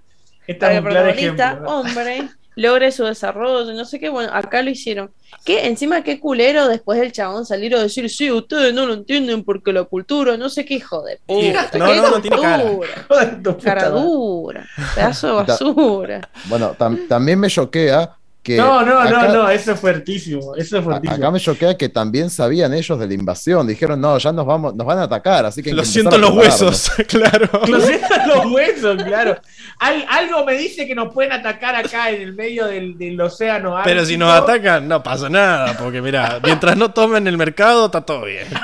Este 0.48 0.60
para 0.60 0.74
es 0.74 0.80
un 0.80 0.88
el 0.88 0.92
claro 0.92 1.06
protagonista, 1.08 1.48
ejemplo. 1.52 1.70
hombre, 1.78 2.30
logre 2.56 2.91
su 2.91 3.03
desarrollo, 3.06 3.73
no 3.73 3.86
sé 3.86 3.99
qué, 3.99 4.10
bueno, 4.10 4.32
acá 4.34 4.61
lo 4.61 4.69
hicieron. 4.69 5.11
Que 5.45 5.65
encima 5.68 6.03
qué 6.03 6.19
culero 6.19 6.68
después 6.68 6.99
del 6.99 7.11
chabón 7.11 7.45
salir 7.45 7.73
a 7.76 7.82
decir, 7.82 8.10
sí, 8.10 8.30
ustedes 8.32 8.73
no 8.73 8.86
lo 8.86 8.94
entienden 8.94 9.44
porque 9.44 9.72
la 9.73 9.84
cultura, 9.86 10.36
no 10.38 10.49
sé 10.49 10.65
qué 10.65 10.76
hijo 10.76 11.02
de 11.03 11.19
puta. 11.26 11.69
no, 11.80 11.86
qué 11.86 11.95
no, 11.95 12.02
no 12.11 12.22
tiene 12.22 12.38
cara. 12.41 12.64
Cara 13.64 13.90
dura, 13.90 14.68
pedazo 14.95 15.28
de 15.28 15.34
basura. 15.34 16.30
Bueno, 16.45 16.76
tam- 16.78 17.07
también 17.07 17.40
me 17.40 17.48
choquea 17.49 18.18
que... 18.43 18.57
No, 18.57 18.84
no, 18.84 18.99
acá- 18.99 19.27
no, 19.27 19.34
no, 19.43 19.49
eso 19.49 19.73
es 19.73 19.80
fuertísimo. 19.80 20.55
Eso 20.55 20.77
es 20.80 20.84
fuertísimo. 20.84 21.15
Acá 21.15 21.30
me 21.31 21.39
choquea 21.39 21.77
que 21.77 21.89
también 21.89 22.30
sabían 22.30 22.73
ellos 22.73 22.97
de 22.99 23.07
la 23.07 23.13
invasión. 23.13 23.68
Dijeron, 23.68 24.01
no, 24.01 24.18
ya 24.18 24.31
nos 24.31 24.45
vamos, 24.45 24.76
nos 24.76 24.85
van 24.88 24.97
a 24.99 25.03
atacar, 25.03 25.45
así 25.45 25.61
que 25.61 25.73
Lo 25.73 25.85
siento 25.85 26.15
en 26.15 26.23
a 26.23 26.27
los 26.27 26.31
prepararnos". 26.38 26.61
huesos, 26.61 26.91
claro. 27.07 27.49
Lo 27.68 27.80
sientan 27.81 28.27
los 28.27 28.45
huesos, 28.51 29.03
claro. 29.03 29.38
Al- 29.80 30.05
algo 30.09 30.43
me 30.45 30.53
dice 30.57 30.88
que 30.88 30.95
nos 30.95 31.13
pueden 31.13 31.31
atacar 31.34 31.76
acá 31.76 32.09
en 32.09 32.22
el 32.22 32.34
medio 32.34 32.65
del, 32.65 32.97
del 32.97 33.19
océano. 33.22 33.76
Pero 33.84 34.05
si 34.05 34.18
nos 34.18 34.31
atacan, 34.34 34.88
no 34.88 35.03
pasa 35.03 35.30
nada, 35.30 35.77
porque 35.77 36.01
mira, 36.01 36.39
mientras 36.43 36.76
no 36.77 36.91
tomen 36.91 37.27
el 37.27 37.38
mercado, 37.38 37.85
está 37.88 38.01
todo 38.01 38.26
bien. 38.26 38.47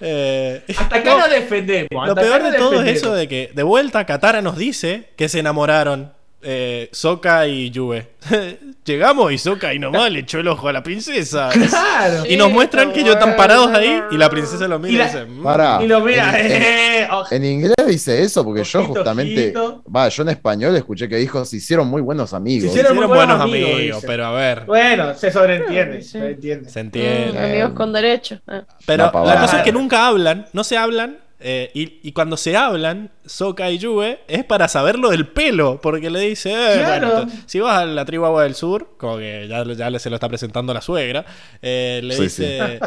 Eh, 0.00 0.62
Hasta 0.76 0.96
acá 0.96 1.10
no, 1.12 1.18
nos 1.20 1.30
defendemos. 1.30 2.08
Lo 2.08 2.14
peor 2.14 2.42
de 2.42 2.58
todo 2.58 2.82
es 2.82 2.96
eso 2.98 3.14
de 3.14 3.26
que, 3.28 3.50
de 3.54 3.62
vuelta, 3.62 4.04
Katara 4.04 4.42
nos 4.42 4.56
dice 4.58 5.10
que 5.16 5.28
se 5.28 5.38
enamoraron 5.38 6.12
eh, 6.42 6.88
Sokka 6.92 7.46
y 7.46 7.70
Yue. 7.70 8.06
Llegamos 8.84 9.32
y 9.32 9.38
Sokka 9.38 9.74
y 9.74 9.78
nomás 9.78 10.10
le 10.10 10.20
echó 10.20 10.38
el 10.38 10.48
ojo 10.48 10.68
a 10.68 10.72
la 10.72 10.82
princesa. 10.82 11.50
Claro. 11.98 12.24
Y 12.28 12.36
nos 12.36 12.50
muestran 12.52 12.92
que 12.92 13.00
ellos 13.00 13.14
están 13.14 13.34
parados 13.36 13.70
ahí 13.72 14.00
y 14.12 14.16
la 14.16 14.30
princesa 14.30 14.68
lo 14.68 14.78
mira 14.78 15.04
y, 15.04 15.06
dice: 15.08 15.24
"Mm". 15.24 15.42
Pará. 15.42 15.78
Y 15.82 15.86
lo 15.88 16.00
mira. 16.00 16.38
En- 16.38 16.46
en- 16.52 16.62
eh, 16.62 17.08
En 17.32 17.44
inglés 17.44 17.74
dice 17.86 18.22
eso, 18.22 18.44
porque 18.44 18.62
yo 18.64 18.84
justamente, 18.84 19.46
ojito. 19.56 19.82
va, 19.94 20.08
yo 20.08 20.22
en 20.22 20.28
español 20.30 20.76
escuché 20.76 21.08
que 21.08 21.16
dijo, 21.16 21.44
se 21.44 21.56
hicieron 21.56 21.88
muy 21.88 22.00
buenos 22.02 22.32
amigos. 22.32 22.62
Se 22.62 22.68
Hicieron, 22.68 22.92
hicieron 22.92 23.08
muy 23.10 23.16
buenos 23.16 23.38
buenos 23.48 23.54
amigos, 23.74 24.04
pero 24.06 24.26
a 24.26 24.32
ver, 24.32 24.64
Bueno, 24.64 25.14
se 25.14 25.30
sobreentiende. 25.32 26.02
Sí. 26.02 26.08
Se 26.10 26.18
sobreentiende. 26.18 26.70
se 26.70 26.78
Mm, 26.82 26.86
entiende. 26.86 27.38
amigos 27.38 27.70
con 27.72 27.92
derecho. 27.92 28.40
Ah. 28.46 28.62
Pero 28.86 29.10
pavada. 29.10 29.34
la 29.34 29.40
cosa 29.40 29.58
es 29.58 29.64
que 29.64 29.72
nunca 29.72 30.06
hablan, 30.06 30.46
no 30.52 30.62
se 30.64 30.76
hablan. 30.76 31.18
Eh, 31.40 31.70
y, 31.74 32.00
y 32.02 32.12
cuando 32.12 32.36
se 32.36 32.56
hablan, 32.56 33.10
Sokka 33.24 33.70
y 33.70 33.78
Yue, 33.78 34.20
es 34.26 34.44
para 34.44 34.66
saberlo 34.68 35.10
del 35.10 35.26
pelo. 35.28 35.80
Porque 35.80 36.10
le 36.10 36.20
dice: 36.20 36.50
eh, 36.52 36.78
Claro. 36.78 37.08
bueno, 37.14 37.32
si 37.46 37.60
vas 37.60 37.78
a 37.78 37.84
la 37.86 38.04
tribu 38.04 38.24
Agua 38.24 38.42
del 38.42 38.54
Sur, 38.54 38.90
como 38.96 39.18
que 39.18 39.46
ya, 39.48 39.64
ya 39.64 39.98
se 39.98 40.10
lo 40.10 40.16
está 40.16 40.28
presentando 40.28 40.74
la 40.74 40.80
suegra, 40.80 41.24
eh, 41.62 42.00
le 42.02 42.14
Sí, 42.16 42.22
dice: 42.22 42.80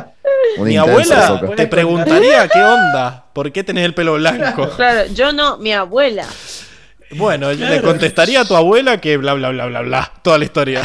Mi 0.59 0.75
abuela 0.77 1.41
te 1.55 1.67
preguntaría 1.67 2.47
qué 2.49 2.59
onda, 2.63 3.25
¿por 3.33 3.51
qué 3.51 3.63
tenés 3.63 3.85
el 3.85 3.93
pelo 3.93 4.15
blanco? 4.15 4.69
Claro, 4.75 5.09
yo 5.13 5.31
no, 5.31 5.57
mi 5.57 5.71
abuela. 5.71 6.25
Bueno, 7.13 7.51
le 7.51 7.81
contestaría 7.81 8.39
a 8.41 8.45
tu 8.45 8.55
abuela 8.55 9.01
que 9.01 9.17
bla 9.17 9.33
bla 9.33 9.49
bla 9.49 9.65
bla 9.65 9.81
bla, 9.81 10.11
toda 10.21 10.37
la 10.37 10.45
historia. 10.45 10.81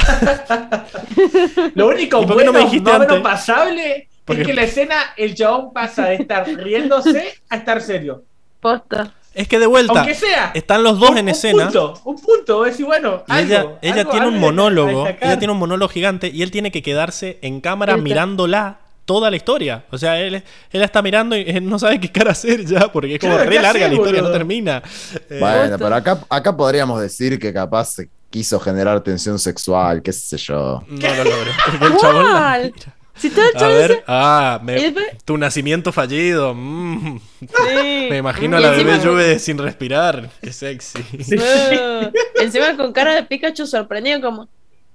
Lo 1.75 1.87
único 1.89 2.23
¿Y 2.23 2.27
por 2.27 2.37
qué 2.37 2.45
no 2.45 2.51
bueno, 2.51 2.53
me 2.53 2.61
dijiste 2.65 2.91
más 2.91 3.01
antes? 3.03 3.21
pasable 3.21 4.09
Porque- 4.27 4.43
es 4.43 4.49
que 4.49 4.55
la 4.55 4.63
escena, 4.65 4.97
el 5.17 5.35
chabón 5.35 5.73
pasa 5.73 6.07
de 6.07 6.17
estar 6.17 6.47
riéndose 6.47 7.35
a 7.49 7.57
estar 7.57 7.81
serio. 7.81 8.23
Posta. 8.61 9.15
Es 9.33 9.47
que 9.49 9.59
de 9.59 9.67
vuelta, 9.67 10.01
Aunque 10.01 10.15
sea. 10.15 10.51
están 10.55 10.83
los 10.83 10.99
dos 10.99 11.11
un, 11.11 11.19
en 11.19 11.25
un 11.27 11.29
escena. 11.31 11.65
punto, 11.65 12.01
un 12.05 12.21
punto, 12.21 12.65
es 12.65 12.73
decir, 12.73 12.87
bueno, 12.87 13.23
Y 13.29 13.33
algo, 13.33 13.47
ella, 13.47 13.67
ella 13.83 13.95
algo- 14.01 14.11
tiene 14.11 14.27
un 14.29 14.35
algo 14.35 14.47
monólogo, 14.47 15.07
ella 15.07 15.39
tiene 15.39 15.53
un 15.53 15.59
monólogo 15.59 15.89
gigante 15.91 16.29
y 16.29 16.43
él 16.43 16.51
tiene 16.51 16.71
que 16.73 16.83
quedarse 16.83 17.39
en 17.43 17.61
cámara 17.61 17.97
mirándola 17.99 18.79
toda 19.05 19.31
la 19.31 19.37
historia. 19.37 19.85
O 19.91 19.99
sea, 19.99 20.19
él, 20.19 20.43
él 20.73 20.83
está 20.83 21.03
mirando 21.03 21.37
y 21.37 21.43
él 21.43 21.69
no 21.69 21.79
sabe 21.79 22.01
qué 22.01 22.11
cara 22.11 22.33
hacer 22.33 22.65
ya, 22.65 22.91
porque 22.91 23.15
es 23.15 23.21
como 23.21 23.35
Claro, 23.35 23.49
re 23.51 23.57
¿qué 23.57 23.63
larga 23.63 23.79
hacer, 23.81 23.91
la 23.91 23.95
historia, 23.95 24.23
no 24.23 24.33
termina. 24.33 24.83
Eh, 25.31 25.37
Bueno, 25.39 25.77
pero 25.79 25.95
acá, 25.95 26.19
acá 26.31 26.57
podríamos 26.57 27.01
decir 27.01 27.39
que 27.39 27.53
capaz 27.53 27.85
se 27.93 28.09
quiso 28.31 28.59
generar 28.59 29.01
tensión 29.03 29.39
sexual, 29.39 30.03
qué 30.03 30.13
sé 30.13 30.39
yo. 30.39 30.83
no 30.89 31.15
lo 31.15 31.25
logró. 31.25 31.51
El 31.87 31.97
chabón 31.99 32.25
la. 32.33 32.71
Si 33.19 33.31
todo 33.31 33.45
el 33.55 33.63
A 33.63 33.69
ver, 33.69 33.91
se- 33.93 34.05
ah, 34.07 34.61
me- 34.63 34.93
tu 35.25 35.37
nacimiento 35.39 35.93
fallido. 35.93 36.55
mm. 36.55 37.19
Sí. 37.41 38.07
Me 38.11 38.19
imagino 38.19 38.57
a 38.57 38.61
la 38.61 38.69
encima 38.75 38.91
bebé 38.93 39.03
con- 39.03 39.13
Juve 39.13 39.39
sin 39.39 39.59
respirar. 39.59 40.31
Qué 40.43 40.53
sexy. 40.53 41.03
Sí. 41.23 41.37
No. 41.37 42.11
Encima 42.41 42.77
con 42.77 42.93
cara 42.93 43.15
de 43.15 43.23
Pikachu 43.25 43.67
sorprendido 43.67 44.21
como 44.21 44.49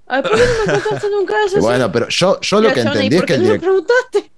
Ay, 0.06 0.20
¿por 0.22 0.32
qué 0.32 0.36
no 0.66 0.72
me 0.72 0.80
contaste 0.80 1.08
nunca 1.10 1.34
eso? 1.46 1.60
Bueno, 1.60 1.90
pero 1.90 2.08
yo, 2.08 2.40
yo 2.40 2.60
lo 2.60 2.72
que 2.72 2.82
Johnny, 2.82 3.06
entendí 3.06 3.16
es 3.16 3.22
¿por 3.22 3.26
que 3.26 3.38
qué 3.38 3.48
el 3.54 3.60
preguntaste? 3.60 4.30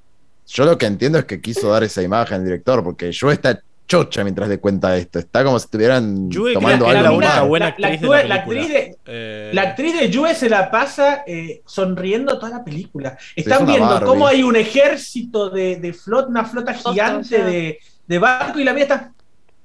yo 0.46 0.64
lo 0.66 0.78
que 0.78 0.86
entiendo 0.86 1.18
es 1.18 1.24
que 1.24 1.40
quiso 1.40 1.68
dar 1.70 1.82
esa 1.82 2.02
imagen 2.02 2.36
al 2.36 2.44
director, 2.44 2.84
porque 2.84 3.10
yo 3.10 3.30
está 3.30 3.60
chocha 3.86 4.22
mientras 4.24 4.48
le 4.48 4.58
cuenta 4.60 4.96
esto. 4.96 5.18
Está 5.18 5.44
como 5.44 5.58
si 5.58 5.66
estuvieran 5.66 6.30
Yue 6.30 6.54
tomando 6.54 6.86
algo 6.88 7.20
la 7.20 7.42
buena 7.42 7.66
La- 7.66 7.74
la 7.78 7.88
actriz 7.88 8.00
de 8.00 8.24
la 8.28 8.34
actriz 8.36 8.70
Eh, 9.06 9.50
La 9.54 9.62
actriz 9.62 9.98
de 10.00 10.10
Yue 10.10 10.34
se 10.34 10.48
la 10.48 10.70
pasa 10.70 11.22
eh, 11.26 11.62
sonriendo 11.66 12.38
toda 12.38 12.50
la 12.50 12.64
película. 12.64 13.16
Están 13.36 13.62
una 13.64 13.72
viendo 13.72 13.88
Barbie. 13.90 14.06
cómo 14.06 14.26
hay 14.26 14.42
un 14.42 14.56
ejército 14.56 15.50
de, 15.50 15.76
de 15.76 15.92
flota, 15.92 16.28
una 16.28 16.44
flota 16.44 16.72
gigante 16.74 17.42
de, 17.44 17.78
de 18.06 18.18
barco 18.18 18.58
y 18.58 18.64
la 18.64 18.72
mía 18.72 18.84
está. 18.84 19.12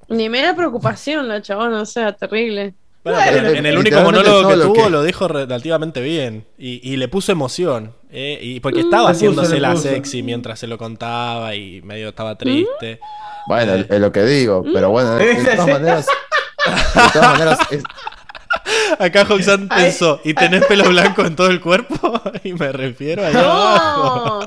Ni 0.09 0.27
me 0.27 0.41
da 0.41 0.55
preocupación 0.55 1.27
la 1.27 1.41
chabona, 1.41 1.81
o 1.81 1.85
sea, 1.85 2.13
terrible. 2.13 2.73
Bueno, 3.13 3.31
Bueno, 3.31 3.47
pero 3.47 3.59
en 3.59 3.65
el 3.65 3.77
único 3.77 4.01
monólogo 4.01 4.47
que 4.49 4.55
tuvo 4.55 4.73
que- 4.85 4.89
lo 4.89 5.03
dijo 5.03 5.27
relativamente 5.27 6.01
bien 6.01 6.45
y, 6.57 6.79
y 6.89 6.97
le 6.97 7.07
puso 7.07 7.31
emoción. 7.31 7.93
eh, 8.11 8.39
y 8.41 8.59
porque 8.59 8.79
estaba 8.79 9.09
haciéndose 9.11 9.59
la 9.59 9.71
puso. 9.73 9.83
sexy 9.83 10.23
mientras 10.23 10.59
se 10.59 10.65
lo 10.67 10.77
contaba 10.77 11.53
y 11.55 11.81
medio 11.83 12.09
estaba 12.09 12.35
triste. 12.37 12.99
Bueno, 13.47 13.75
Eh. 13.75 13.85
es 13.89 13.99
lo 13.99 14.11
que 14.11 14.23
digo, 14.25 14.63
pero 14.73 14.89
bueno, 14.89 15.15
de, 15.15 15.35
todas 15.35 15.67
maneras. 15.67 16.05
De 16.05 17.01
todas 17.13 17.31
maneras, 17.31 17.59
es- 17.71 17.83
Acá 18.99 19.25
Hoxan 19.29 19.69
pensó, 19.69 20.19
¿y 20.23 20.33
tenés 20.33 20.65
pelo 20.65 20.85
blanco 20.89 21.23
en 21.23 21.35
todo 21.35 21.47
el 21.49 21.61
cuerpo? 21.61 22.19
y 22.43 22.53
me 22.53 22.71
refiero 22.71 23.25
a 23.25 23.29
¡No! 23.31 24.39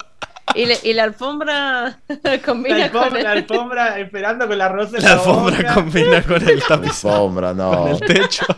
Y, 0.55 0.67
le- 0.67 0.79
y 0.83 0.93
la 0.93 1.05
alfombra 1.05 2.01
La 2.23 2.39
combina 2.43 2.91
con 2.91 3.03
alfombra, 3.05 3.23
la 3.23 3.33
el... 3.33 3.39
alfombra 3.39 3.99
esperando 4.01 4.47
con 4.49 4.59
la 4.59 4.69
rosa 4.69 4.97
en 4.99 5.03
La 5.03 5.09
la 5.11 5.15
alfombra 5.15 5.57
boca. 5.59 5.75
combina 5.75 6.23
con 6.23 6.49
el 6.49 6.63
tapiz, 6.63 7.05
alfombra, 7.05 7.49
con 7.49 7.57
no. 7.57 7.89
el 7.89 8.01
techo. 8.01 8.45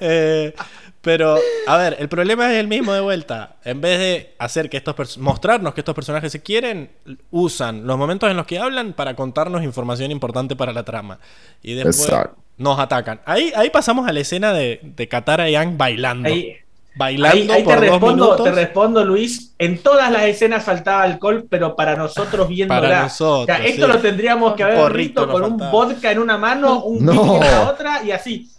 Eh, 0.00 0.54
pero, 1.00 1.38
a 1.68 1.76
ver, 1.76 1.96
el 2.00 2.08
problema 2.08 2.50
es 2.52 2.58
el 2.58 2.66
mismo 2.66 2.92
de 2.92 3.00
vuelta. 3.00 3.56
En 3.64 3.80
vez 3.80 3.98
de 3.98 4.34
hacer 4.38 4.68
que 4.68 4.76
estos 4.76 5.16
mostrarnos 5.18 5.72
que 5.72 5.80
estos 5.80 5.94
personajes 5.94 6.32
se 6.32 6.42
quieren, 6.42 6.90
usan 7.30 7.86
los 7.86 7.96
momentos 7.96 8.28
en 8.30 8.36
los 8.36 8.46
que 8.46 8.58
hablan 8.58 8.92
para 8.92 9.14
contarnos 9.14 9.62
información 9.62 10.10
importante 10.10 10.56
para 10.56 10.72
la 10.72 10.82
trama. 10.82 11.20
Y 11.62 11.74
después 11.74 12.00
Exacto. 12.00 12.36
nos 12.58 12.78
atacan. 12.80 13.20
Ahí, 13.24 13.52
ahí 13.54 13.70
pasamos 13.70 14.08
a 14.08 14.12
la 14.12 14.20
escena 14.20 14.52
de, 14.52 14.80
de 14.82 15.08
Katara 15.08 15.48
y 15.48 15.52
Yang 15.52 15.78
bailando. 15.78 16.28
Ahí, 16.28 16.56
bailando 16.98 17.52
ahí- 17.52 17.58
ahí 17.58 17.62
por 17.64 17.74
te, 17.74 17.80
dos 17.80 17.90
respondo, 17.90 18.24
minutos. 18.24 18.44
te 18.44 18.52
respondo, 18.52 19.04
Luis. 19.04 19.54
En 19.58 19.78
todas 19.78 20.10
las 20.12 20.24
escenas 20.24 20.64
faltaba 20.64 21.02
alcohol, 21.04 21.46
pero 21.48 21.74
para 21.76 21.96
nosotros 21.96 22.48
viéndola. 22.48 22.80
Para 22.80 23.02
nosotros, 23.04 23.42
O 23.42 23.46
sea, 23.46 23.64
esto 23.64 23.86
sí. 23.86 23.92
lo 23.92 23.98
tendríamos 24.00 24.54
que 24.54 24.62
haber 24.64 24.92
visto 24.92 25.28
con 25.28 25.42
un 25.44 25.56
vodka 25.56 26.10
en 26.12 26.18
una 26.18 26.36
mano, 26.36 26.82
un 26.84 27.04
No. 27.04 27.12
whisky 27.12 27.34
en 27.36 27.40
la 27.52 27.70
otra 27.70 28.02
y 28.04 28.10
así. 28.10 28.50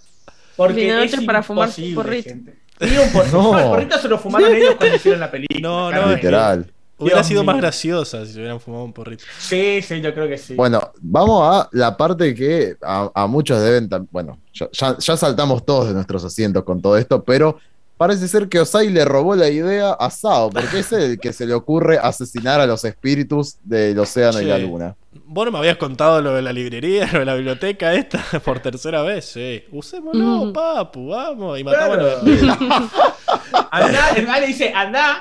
Porque 0.56 0.82
Vino 0.82 1.00
es 1.00 1.16
para 1.26 1.44
fumar 1.44 1.70
porrito. 1.96 2.30
un 2.32 3.12
por- 3.14 3.28
No. 3.34 3.60
el 3.60 3.66
porrito 3.68 3.98
se 4.00 4.08
lo 4.08 4.18
fumaron 4.18 4.54
ellos 4.56 4.76
cuando 4.78 4.96
hicieron 4.96 5.20
la 5.20 5.30
película. 5.30 5.60
No, 5.62 5.92
no, 5.92 6.14
Literal. 6.16 6.66
Hubiera 7.02 7.20
Dios 7.20 7.28
sido 7.28 7.44
más 7.46 7.56
graciosa 7.56 8.26
si 8.26 8.34
se 8.34 8.40
hubieran 8.40 8.60
fumado 8.60 8.84
un 8.84 8.92
porrito. 8.92 9.24
Sí, 9.38 9.82
sí, 9.82 10.02
yo 10.02 10.14
creo 10.14 10.28
que 10.28 10.38
sí. 10.38 10.56
Bueno, 10.56 10.92
vamos 11.00 11.42
a 11.50 11.70
la 11.72 11.96
parte 11.96 12.36
que 12.36 12.76
a, 12.82 13.10
a 13.14 13.26
muchos 13.26 13.62
deben. 13.62 13.88
Bueno, 14.12 14.38
ya 14.54 15.00
saltamos 15.16 15.66
todos 15.66 15.88
de 15.88 15.94
nuestros 15.94 16.26
asientos 16.26 16.64
con 16.66 16.82
todo 16.82 16.98
esto, 16.98 17.24
pero 17.24 17.58
parece 18.00 18.30
ser 18.30 18.48
que 18.48 18.62
Osai 18.62 18.90
le 18.90 19.04
robó 19.04 19.36
la 19.36 19.50
idea 19.50 19.92
a 19.92 20.10
Sao, 20.10 20.50
porque 20.50 20.80
es 20.80 20.92
el 20.94 21.20
que 21.20 21.34
se 21.34 21.46
le 21.46 21.54
ocurre 21.54 22.00
asesinar 22.02 22.62
a 22.62 22.66
los 22.66 22.86
espíritus 22.86 23.58
del 23.64 24.00
océano 24.00 24.40
y 24.40 24.46
la 24.46 24.58
luna. 24.58 24.96
Vos 25.26 25.46
no 25.46 25.52
me 25.52 25.58
habías 25.58 25.76
contado 25.76 26.22
lo 26.22 26.34
de 26.34 26.42
la 26.42 26.54
librería, 26.54 27.10
lo 27.14 27.20
de 27.20 27.26
la 27.26 27.34
biblioteca 27.36 27.94
esta 27.94 28.24
por 28.46 28.60
tercera 28.62 29.02
vez, 29.02 29.26
sí. 29.26 29.64
Usémoslo, 29.72 30.46
Mm. 30.46 30.54
papu, 30.54 31.10
vamos. 31.10 31.60
Y 31.60 31.64
matamos 31.66 31.98
Claro. 31.98 32.18
a 32.20 32.24
los. 32.24 32.92
Andá, 33.72 34.10
el 34.40 34.48
dice, 34.48 34.72
andá, 34.74 35.20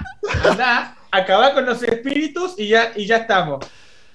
andá, 0.49 0.97
acabá 1.11 1.53
con 1.53 1.67
los 1.67 1.83
espíritus 1.83 2.55
y 2.59 2.69
ya, 2.69 2.93
y 2.95 3.07
ya 3.07 3.17
estamos. 3.19 3.65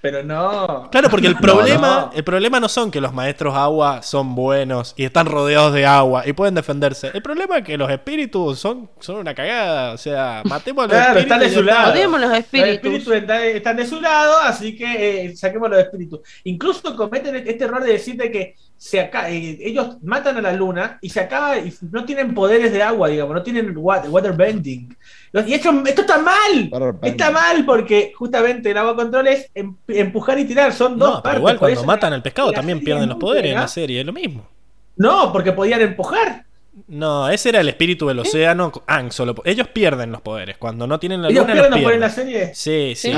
Pero 0.03 0.21
no. 0.21 0.89
Claro, 0.91 1.09
porque 1.09 1.27
el 1.27 1.35
problema, 1.39 2.09
no. 2.11 2.17
el 2.17 2.25
problema 2.25 2.59
no 2.59 2.67
son 2.67 2.91
que 2.91 2.99
los 2.99 3.13
maestros 3.13 3.55
agua 3.55 4.01
son 4.01 4.35
buenos 4.35 4.93
y 4.97 5.05
están 5.05 5.27
rodeados 5.27 5.73
de 5.73 5.85
agua 5.85 6.23
y 6.27 6.33
pueden 6.33 6.55
defenderse. 6.55 7.09
El 7.13 7.21
problema 7.21 7.59
es 7.59 7.63
que 7.63 7.77
los 7.77 7.89
espíritus 7.89 8.59
son, 8.59 8.89
son 8.99 9.15
una 9.15 9.33
cagada. 9.33 9.93
O 9.93 9.97
sea, 9.97 10.41
matemos 10.43 10.83
a 10.83 10.87
los 10.87 10.95
Claro, 10.97 11.19
espíritus. 11.19 11.23
están 11.23 11.39
de 11.39 11.55
su 11.55 11.63
lado. 11.63 11.93
Odiemos 11.93 12.19
los 12.19 12.29
Los 12.31 12.37
espíritus. 12.39 12.73
espíritus 12.75 13.13
están, 13.15 13.41
están 13.43 13.75
de 13.77 13.85
su 13.87 14.01
lado, 14.01 14.33
así 14.43 14.75
que 14.75 15.25
eh, 15.27 15.35
saquemos 15.37 15.69
los 15.69 15.79
espíritus. 15.79 16.19
Incluso 16.43 16.93
cometen 16.97 17.35
este 17.37 17.63
error 17.63 17.81
de 17.81 17.93
decirte 17.93 18.29
que 18.29 18.55
se 18.75 18.99
aca- 18.99 19.29
eh, 19.29 19.57
ellos 19.61 19.95
matan 20.03 20.35
a 20.35 20.41
la 20.41 20.51
luna 20.51 20.97
y 21.01 21.09
se 21.11 21.21
acaba 21.21 21.57
y 21.59 21.73
no 21.91 22.03
tienen 22.03 22.33
poderes 22.33 22.73
de 22.73 22.83
agua, 22.83 23.07
digamos, 23.07 23.33
no 23.33 23.41
tienen 23.41 23.73
wa- 23.77 24.03
waterbending. 24.09 24.97
Y 25.33 25.53
esto, 25.53 25.71
esto 25.85 26.01
está 26.01 26.19
mal. 26.19 26.97
Está 27.01 27.31
mal 27.31 27.65
porque 27.65 28.13
justamente 28.15 28.69
el 28.71 28.77
agua 28.77 28.95
control 28.95 29.27
es 29.27 29.49
em- 29.55 29.75
empujar 29.87 30.37
y 30.37 30.45
tirar, 30.45 30.71
son 30.73 30.97
dos 30.99 31.09
No, 31.09 31.13
pero 31.15 31.23
partes. 31.23 31.39
igual 31.39 31.57
cuando 31.57 31.79
eso 31.79 31.87
matan 31.87 32.13
al 32.13 32.21
pescado 32.21 32.51
también 32.51 32.79
pierden 32.83 33.09
los 33.09 33.17
poderes 33.17 33.51
en 33.51 33.57
la 33.59 33.67
serie, 33.67 34.01
es 34.01 34.05
lo 34.05 34.13
mismo. 34.13 34.47
No, 34.95 35.31
porque 35.33 35.51
podían 35.51 35.81
empujar. 35.81 36.45
No, 36.87 37.29
ese 37.29 37.49
era 37.49 37.61
el 37.61 37.69
espíritu 37.69 38.07
del 38.07 38.19
océano. 38.19 38.71
Ang 38.87 39.11
solo. 39.11 39.35
Ellos 39.45 39.67
pierden 39.67 40.11
los 40.11 40.21
poderes. 40.21 40.57
Cuando 40.57 40.87
no 40.87 40.99
tienen 40.99 41.21
la 41.21 41.29
Ellos 41.29 41.43
luna, 41.43 41.53
pierden 41.53 41.71
los 41.71 41.79
poderes 41.81 41.95
en 41.95 42.01
la 42.01 42.09
serie. 42.09 42.51
Sí, 42.55 42.93
sí. 42.95 43.11
Sí. 43.11 43.17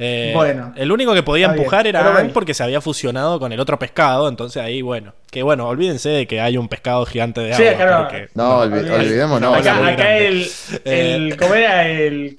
Eh, 0.00 0.30
Bueno. 0.32 0.72
El 0.76 0.92
único 0.92 1.12
que 1.12 1.22
podía 1.24 1.48
bien, 1.48 1.58
empujar 1.58 1.86
era 1.88 1.98
pero 2.00 2.10
Aang 2.10 2.18
bueno. 2.20 2.32
porque 2.34 2.54
se 2.54 2.62
había 2.62 2.80
fusionado 2.80 3.40
con 3.40 3.52
el 3.52 3.58
otro 3.58 3.78
pescado. 3.78 4.28
Entonces 4.28 4.62
ahí, 4.62 4.80
bueno. 4.80 5.12
Que 5.30 5.42
bueno, 5.42 5.66
olvídense 5.68 6.08
de 6.08 6.26
que 6.28 6.40
hay 6.40 6.56
un 6.56 6.68
pescado 6.68 7.04
gigante 7.04 7.40
de 7.40 7.52
Sí, 7.54 7.66
agua. 7.66 7.76
claro. 7.84 8.08
porque- 8.08 8.28
No, 8.34 8.64
olvi- 8.64 8.78
olvidé. 8.78 8.94
olvidemos, 8.94 9.40
no. 9.40 9.54
Acá, 9.54 10.18
el, 10.18 10.46
Eh. 10.84 11.14
el. 11.16 11.36
¿Cómo 11.36 11.54
era? 11.54 11.86
El 11.88 12.36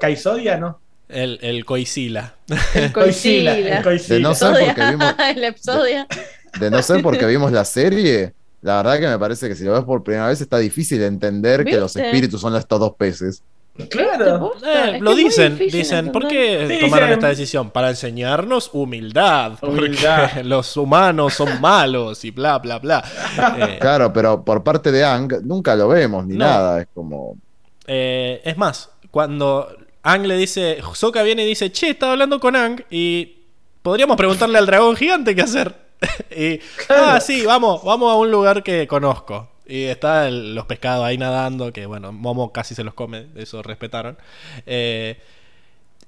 Caisodia, 0.00 0.56
¿no? 0.56 0.80
El, 1.08 1.38
el 1.42 1.64
Coisila. 1.66 2.34
El 2.74 2.90
Coisila, 2.92 3.52
Coisila. 3.54 3.76
el 3.76 3.82
Coisila. 3.82 4.14
De 4.16 4.20
no 4.22 4.34
ser 4.34 4.52
porque 4.64 4.80
vimos- 4.82 5.14
El 5.36 5.44
episodio. 5.44 6.06
De 6.58 6.70
no 6.70 6.82
ser 6.82 7.02
porque 7.02 7.26
vimos 7.26 7.52
la 7.52 7.64
serie, 7.66 8.32
la 8.62 8.76
verdad 8.78 8.98
que 8.98 9.08
me 9.08 9.18
parece 9.18 9.48
que 9.48 9.54
si 9.54 9.64
lo 9.64 9.72
ves 9.74 9.84
por 9.84 10.02
primera 10.02 10.28
vez 10.28 10.40
está 10.40 10.56
difícil 10.58 11.02
entender 11.02 11.64
que 11.64 11.76
los 11.76 11.94
espíritus 11.96 12.40
son 12.40 12.56
estos 12.56 12.80
dos 12.80 12.94
peces. 12.96 13.42
Claro. 13.88 14.52
Eh, 14.64 14.98
lo 15.00 15.14
dicen, 15.14 15.56
dicen, 15.56 16.12
¿por 16.12 16.28
qué 16.28 16.66
Sí, 16.68 16.78
tomaron 16.80 17.08
dicen- 17.08 17.12
esta 17.14 17.28
decisión? 17.28 17.70
Para 17.70 17.88
enseñarnos 17.88 18.68
humildad, 18.74 19.52
Humildad. 19.62 20.30
porque 20.30 20.44
los 20.44 20.76
humanos 20.76 21.34
son 21.34 21.60
malos 21.60 22.22
y 22.24 22.30
bla, 22.30 22.58
bla, 22.58 22.78
bla. 22.78 23.02
Eh, 23.58 23.78
Claro, 23.80 24.12
pero 24.12 24.44
por 24.44 24.62
parte 24.62 24.92
de 24.92 25.04
Ang 25.04 25.32
nunca 25.44 25.74
lo 25.74 25.88
vemos 25.88 26.26
ni 26.26 26.36
No. 26.36 26.44
nada. 26.44 26.82
Es 26.82 26.88
como. 26.94 27.36
eh, 27.86 28.42
es 28.44 28.56
más, 28.58 28.90
cuando 29.10 29.68
Ang 30.02 30.26
le 30.26 30.36
dice, 30.36 30.78
Sokka 30.94 31.22
viene 31.22 31.44
y 31.44 31.46
dice, 31.46 31.72
che, 31.72 31.90
estaba 31.90 32.12
hablando 32.12 32.40
con 32.40 32.54
Ang 32.56 32.82
y 32.90 33.36
podríamos 33.80 34.16
preguntarle 34.18 34.58
al 34.58 34.66
dragón 34.66 34.96
gigante 34.96 35.34
qué 35.34 35.42
hacer. 35.42 35.74
y, 36.36 36.60
ah, 36.90 37.20
sí, 37.20 37.44
vamos, 37.46 37.82
vamos 37.84 38.12
a 38.12 38.16
un 38.16 38.30
lugar 38.30 38.62
que 38.62 38.86
conozco. 38.86 39.48
Y 39.72 39.84
está 39.84 40.28
el- 40.28 40.54
los 40.54 40.66
pescados 40.66 41.04
ahí 41.06 41.16
nadando, 41.16 41.72
que 41.72 41.86
bueno, 41.86 42.12
Momo 42.12 42.52
casi 42.52 42.74
se 42.74 42.84
los 42.84 42.92
come, 42.92 43.26
eso 43.36 43.62
respetaron. 43.62 44.18
Eh, 44.66 45.18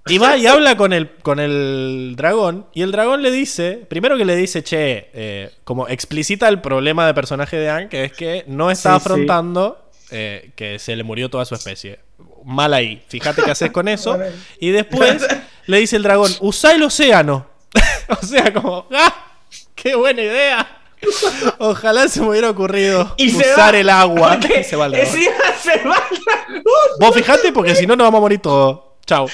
y 0.06 0.18
va 0.18 0.36
y 0.36 0.46
habla 0.46 0.76
con 0.76 0.92
el, 0.92 1.08
con 1.22 1.40
el 1.40 2.12
dragón. 2.14 2.66
Y 2.74 2.82
el 2.82 2.92
dragón 2.92 3.22
le 3.22 3.30
dice, 3.30 3.86
primero 3.88 4.18
que 4.18 4.26
le 4.26 4.36
dice, 4.36 4.62
che, 4.62 5.08
eh, 5.14 5.50
como 5.64 5.88
explicita 5.88 6.46
el 6.48 6.60
problema 6.60 7.06
de 7.06 7.14
personaje 7.14 7.56
de 7.56 7.70
Ang, 7.70 7.88
que 7.88 8.04
es 8.04 8.12
que 8.12 8.44
no 8.48 8.70
está 8.70 8.90
Sí, 8.90 8.96
sí. 9.00 9.02
afrontando 9.02 9.88
eh, 10.10 10.50
que 10.56 10.78
se 10.78 10.94
le 10.94 11.02
murió 11.02 11.30
toda 11.30 11.46
su 11.46 11.54
especie. 11.54 12.00
Mal 12.44 12.74
ahí. 12.74 13.02
Fíjate 13.08 13.42
qué 13.42 13.50
haces 13.52 13.70
con 13.70 13.88
eso. 13.88 14.18
Y 14.60 14.72
después 14.72 15.26
le 15.66 15.78
dice 15.78 15.96
el 15.96 16.02
dragón, 16.02 16.30
usá 16.40 16.74
el 16.74 16.82
océano. 16.82 17.46
o 18.20 18.26
sea, 18.26 18.52
como, 18.52 18.86
¡ah! 18.92 19.32
¡Qué 19.74 19.94
buena 19.94 20.20
idea! 20.20 20.80
Ojalá 21.58 22.08
se 22.08 22.20
me 22.20 22.28
hubiera 22.28 22.50
ocurrido 22.50 23.14
Y 23.16 23.30
se 23.30 23.38
usar 23.52 23.74
va, 23.74 23.78
el 23.80 23.90
agua. 23.90 24.38
Y 24.60 24.64
se 24.64 24.76
va 24.76 24.86
el 24.86 24.94
encima 24.94 25.32
se 25.62 25.70
va 25.88 26.02
el 26.10 26.18
dragón. 26.24 26.64
Vos 27.00 27.14
fijate 27.14 27.52
porque 27.52 27.74
si 27.74 27.86
no 27.86 27.96
nos 27.96 28.06
vamos 28.06 28.18
a 28.18 28.20
morir 28.22 28.40
todos. 28.40 28.80
chao. 29.06 29.26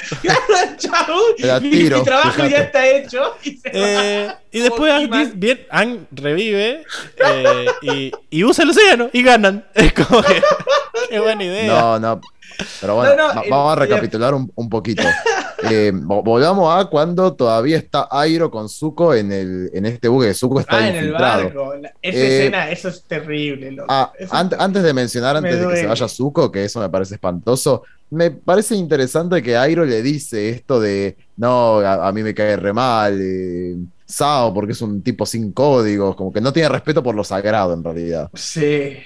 Chau. 0.79 1.17
La 1.39 1.61
Mi- 1.61 1.69
mi 1.71 1.89
trabajo 2.03 2.31
fíjate. 2.33 2.51
ya 2.51 2.59
está 2.59 2.87
hecho. 2.89 3.37
Y 3.45 3.57
se 3.57 3.69
va. 3.69 3.75
Eh, 3.75 4.33
y 4.53 4.61
después 4.61 4.93
Ang, 4.93 5.33
bien, 5.35 5.67
Ang 5.71 6.07
revive 6.11 6.85
eh, 7.19 7.67
y, 7.83 8.13
y 8.31 8.45
usa 8.45 8.65
el 8.65 8.71
océano 8.71 9.11
y 9.13 9.23
ganan. 9.23 9.67
Es 9.75 9.93
como 9.93 10.23
que. 10.23 10.43
Qué 11.09 11.21
buena 11.21 11.45
idea. 11.45 11.67
No, 11.67 11.99
no. 11.99 12.21
Pero 12.81 12.95
bueno, 12.97 13.16
No, 13.16 13.28
no, 13.28 13.35
va- 13.35 13.43
el- 13.43 13.51
vamos 13.51 13.73
a 13.73 13.77
recapitular 13.77 14.35
un, 14.35 14.51
un 14.55 14.69
poquito. 14.69 15.03
Eh, 15.70 15.93
vo- 15.93 16.24
volvamos 16.24 16.74
a 16.74 16.87
cuando 16.87 17.35
todavía 17.35 17.77
está 17.77 18.09
Airo 18.11 18.51
con 18.51 18.66
Zuko 18.70 19.15
en, 19.15 19.31
el, 19.31 19.70
en 19.74 19.85
este 19.85 20.09
buque. 20.09 20.32
Zuko 20.32 20.61
está 20.61 20.78
Ah, 20.78 20.89
en 20.89 20.97
el 20.97 21.12
barco. 21.12 21.74
Esa 21.74 21.89
Eh, 22.01 22.39
escena, 22.39 22.70
eso 22.70 22.89
es 22.89 23.03
terrible. 23.05 23.70
loco. 23.73 23.87
Ah, 23.91 24.11
Eso- 24.19 24.35
antes 24.35 24.82
de 24.82 24.95
mencionar, 24.95 25.35
me 25.43 25.51
antes 25.51 25.61
de 25.61 25.69
que 25.69 25.77
se 25.82 25.87
vaya 25.87 26.09
Zuko, 26.09 26.51
que 26.51 26.65
eso 26.65 26.81
me 26.81 26.89
parece 26.89 27.16
espantoso, 27.16 27.82
me 28.09 28.31
parece 28.31 28.74
interesante 28.74 29.43
que 29.43 29.55
Airo 29.55 29.85
le 29.85 30.01
dice 30.01 30.49
esto 30.49 30.81
de, 30.81 31.19
no, 31.37 31.81
a, 31.81 32.09
a 32.09 32.12
mí 32.12 32.23
me 32.23 32.32
cae 32.32 32.57
re 32.57 32.73
mal, 32.73 33.19
eh, 33.20 33.77
Sao, 34.07 34.55
porque 34.55 34.73
es 34.73 34.81
un 34.81 35.03
tipo 35.03 35.27
sin 35.27 35.53
códigos, 35.53 36.16
como 36.16 36.32
que 36.32 36.41
no 36.41 36.55
tiene 36.55 36.70
respeto 36.70 37.03
por 37.03 37.15
lo 37.15 37.23
sagrado 37.23 37.74
en 37.74 37.85
realidad. 37.85 38.31
Sí. 38.32 38.97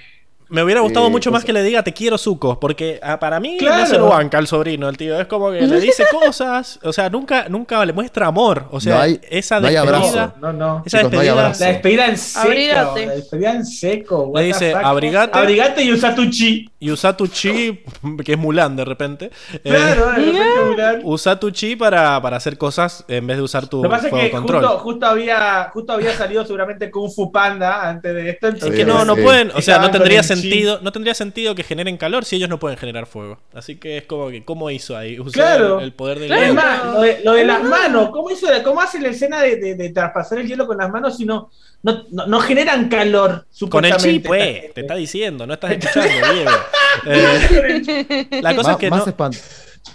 Me 0.49 0.61
hubiera 0.63 0.81
gustado 0.81 1.07
Eh, 1.07 1.09
mucho 1.09 1.31
más 1.31 1.43
que 1.43 1.51
le 1.53 1.63
diga 1.63 1.81
te 1.83 1.93
quiero 1.93 2.17
Zuko, 2.17 2.59
porque 2.59 2.99
ah, 3.01 3.19
para 3.19 3.39
mí 3.39 3.57
Claro. 3.57 3.81
no 3.81 3.85
se 3.87 3.97
lo 3.97 4.07
banca 4.09 4.37
al 4.37 4.47
sobrino, 4.47 4.87
el 4.87 4.95
tío. 4.97 5.19
Es 5.19 5.27
como 5.27 5.51
que 5.51 5.61
le 5.61 5.79
dice 5.79 6.05
cosas, 6.11 6.79
o 6.83 6.93
sea, 6.93 7.09
nunca, 7.09 7.47
nunca 7.49 7.83
le 7.85 7.93
muestra 7.93 8.27
amor. 8.27 8.67
O 8.71 8.79
sea, 8.79 8.95
No 8.95 9.01
hay- 9.01 9.19
esa 9.29 9.59
no 9.59 9.67
hay 9.67 9.73
despedida. 9.75 9.97
abrazo. 10.23 10.33
No, 10.41 10.53
no. 10.53 10.83
Esa 10.85 10.97
Chicos, 10.99 11.13
no 11.13 11.19
hay 11.19 11.25
despedida. 11.27 11.31
abrazo. 11.45 11.63
La 11.63 11.69
despedida 11.71 12.05
en 12.07 12.17
seco. 12.17 12.41
Abrígate. 12.45 13.05
La 13.07 13.13
despedida 13.15 13.51
en 13.53 13.65
seco. 13.65 14.31
Le 14.35 14.43
dice. 14.43 14.73
"Abrigate". 14.75 15.37
Abrigate 15.37 15.83
y 15.83 15.91
usa 15.91 16.13
tu 16.15 16.29
chi. 16.29 16.69
Y 16.79 16.91
usa 16.91 17.17
tu 17.17 17.27
chi, 17.27 17.83
que 18.23 18.33
es 18.33 18.37
Mulan 18.37 18.75
de 18.75 18.85
repente. 18.85 19.31
eh, 19.53 19.59
Claro, 19.63 20.05
de 20.11 20.15
repente 20.17 20.41
Mulan. 20.69 21.01
usa 21.03 21.39
tu 21.39 21.49
chi 21.51 21.75
para, 21.75 22.21
para 22.21 22.37
hacer 22.37 22.57
cosas 22.59 23.03
en 23.07 23.25
vez 23.25 23.37
de 23.37 23.43
usar 23.43 23.67
tu 23.67 23.77
Lo 23.77 23.89
que 23.89 23.95
pasa 23.95 24.07
es 24.09 24.13
que 24.13 24.31
control. 24.31 24.61
justo, 24.63 24.79
justo, 24.79 25.05
había, 25.07 25.69
justo 25.73 25.93
había 25.93 26.13
salido 26.15 26.45
seguramente 26.45 26.91
Kung 26.91 27.09
Fu 27.11 27.31
Panda 27.31 27.89
antes 27.89 28.13
de 28.13 28.29
esto. 28.29 28.47
Es 28.49 28.53
Entonces, 28.55 28.77
que 28.79 28.85
no, 28.85 29.03
no 29.03 29.15
Sí. 29.15 29.21
pueden, 29.23 29.51
o 29.55 29.61
sea, 29.61 29.79
no 29.79 29.89
tendría 29.89 30.19
el 30.19 30.25
chi. 30.25 30.34
Sentido, 30.35 30.79
no 30.81 30.91
tendría 30.91 31.13
sentido 31.13 31.55
que 31.55 31.63
generen 31.63 31.97
calor 31.97 32.25
si 32.25 32.35
ellos 32.35 32.49
no 32.49 32.59
pueden 32.59 32.77
generar 32.77 33.05
fuego. 33.05 33.39
Así 33.53 33.75
que 33.77 33.97
es 33.97 34.03
como 34.05 34.29
que, 34.29 34.43
¿cómo 34.45 34.69
hizo 34.71 34.95
ahí? 34.97 35.19
Usó 35.19 35.31
Claro. 35.31 35.79
el, 35.79 35.93
poder 35.93 36.19
del 36.19 36.27
Claro. 36.27 36.41
Es 36.43 36.49
hielo. 36.49 36.61
más, 36.61 36.85
lo 36.93 37.01
de, 37.01 37.21
lo 37.23 37.33
de 37.33 37.45
las 37.45 37.63
manos, 37.63 38.09
¿cómo, 38.11 38.29
hizo, 38.31 38.47
¿cómo 38.63 38.81
hace 38.81 38.99
la 39.01 39.09
escena 39.09 39.41
de, 39.41 39.55
de- 39.57 39.75
de 39.75 39.89
traspasar 39.89 40.39
el 40.39 40.47
hielo 40.47 40.67
con 40.67 40.77
las 40.77 40.89
manos 40.89 41.17
si 41.17 41.25
no, 41.25 41.49
no, 41.83 42.03
no, 42.11 42.27
no 42.27 42.39
generan 42.39 42.89
calor? 42.89 43.45
Con 43.69 43.85
el 43.85 43.93
supuestamente, 43.93 44.09
chi, 44.09 44.15
esta 44.17 44.27
pues, 44.27 44.73
te 44.73 44.81
está 44.81 44.95
diciendo, 44.95 45.47
no 45.47 45.53
estás 45.53 45.71
escuchando, 45.71 46.33
Diego. 46.33 46.51
Eh, 47.07 48.27
la 48.41 48.55
cosa 48.55 48.71
es 48.71 48.77
que 48.77 48.89
más 48.89 49.05
no, 49.05 49.29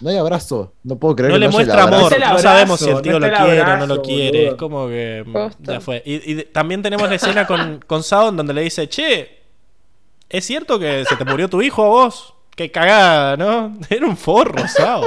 No 0.01 0.11
hay 0.11 0.17
abrazo, 0.19 0.75
no 0.85 0.97
puedo 0.99 1.17
creer 1.17 1.31
no 1.31 1.35
que 1.37 1.41
le 1.41 1.47
el 1.47 1.53
muestra 1.53 1.83
amor, 1.85 2.19
No 2.19 2.33
no 2.35 2.39
sabemos 2.39 2.79
si 2.81 2.91
el 2.91 3.01
tío 3.03 3.19
no 3.19 3.27
lo 3.27 3.35
quiere 3.37 3.61
o 3.63 3.77
no 3.79 3.87
lo 3.87 4.03
quiere. 4.03 4.39
boludo. 4.39 4.51
Es 4.53 4.59
como 4.59 4.89
que 4.89 5.25
mm, 5.27 5.33
Posta. 5.33 5.73
ya 5.75 5.81
fue. 5.81 6.03
Y, 6.05 6.43
también 6.45 6.83
tenemos 6.83 7.09
la 7.09 7.15
escena 7.17 7.47
con, 7.47 7.81
con 7.87 8.03
Sao 8.03 8.29
en 8.29 8.37
donde 8.37 8.55
le 8.55 8.63
dice, 8.63 8.89
che, 8.89 9.40
¿es 10.31 10.47
cierto 10.47 10.79
que 10.79 11.05
se 11.05 11.17
te 11.17 11.25
murió 11.25 11.49
tu 11.49 11.61
hijo 11.61 11.85
a 11.85 11.89
vos? 11.89 12.35
Qué 12.57 12.71
cagada, 12.71 13.37
¿no? 13.37 13.77
Era 13.91 14.07
un 14.07 14.17
forro, 14.17 14.67
Sao. 14.69 15.03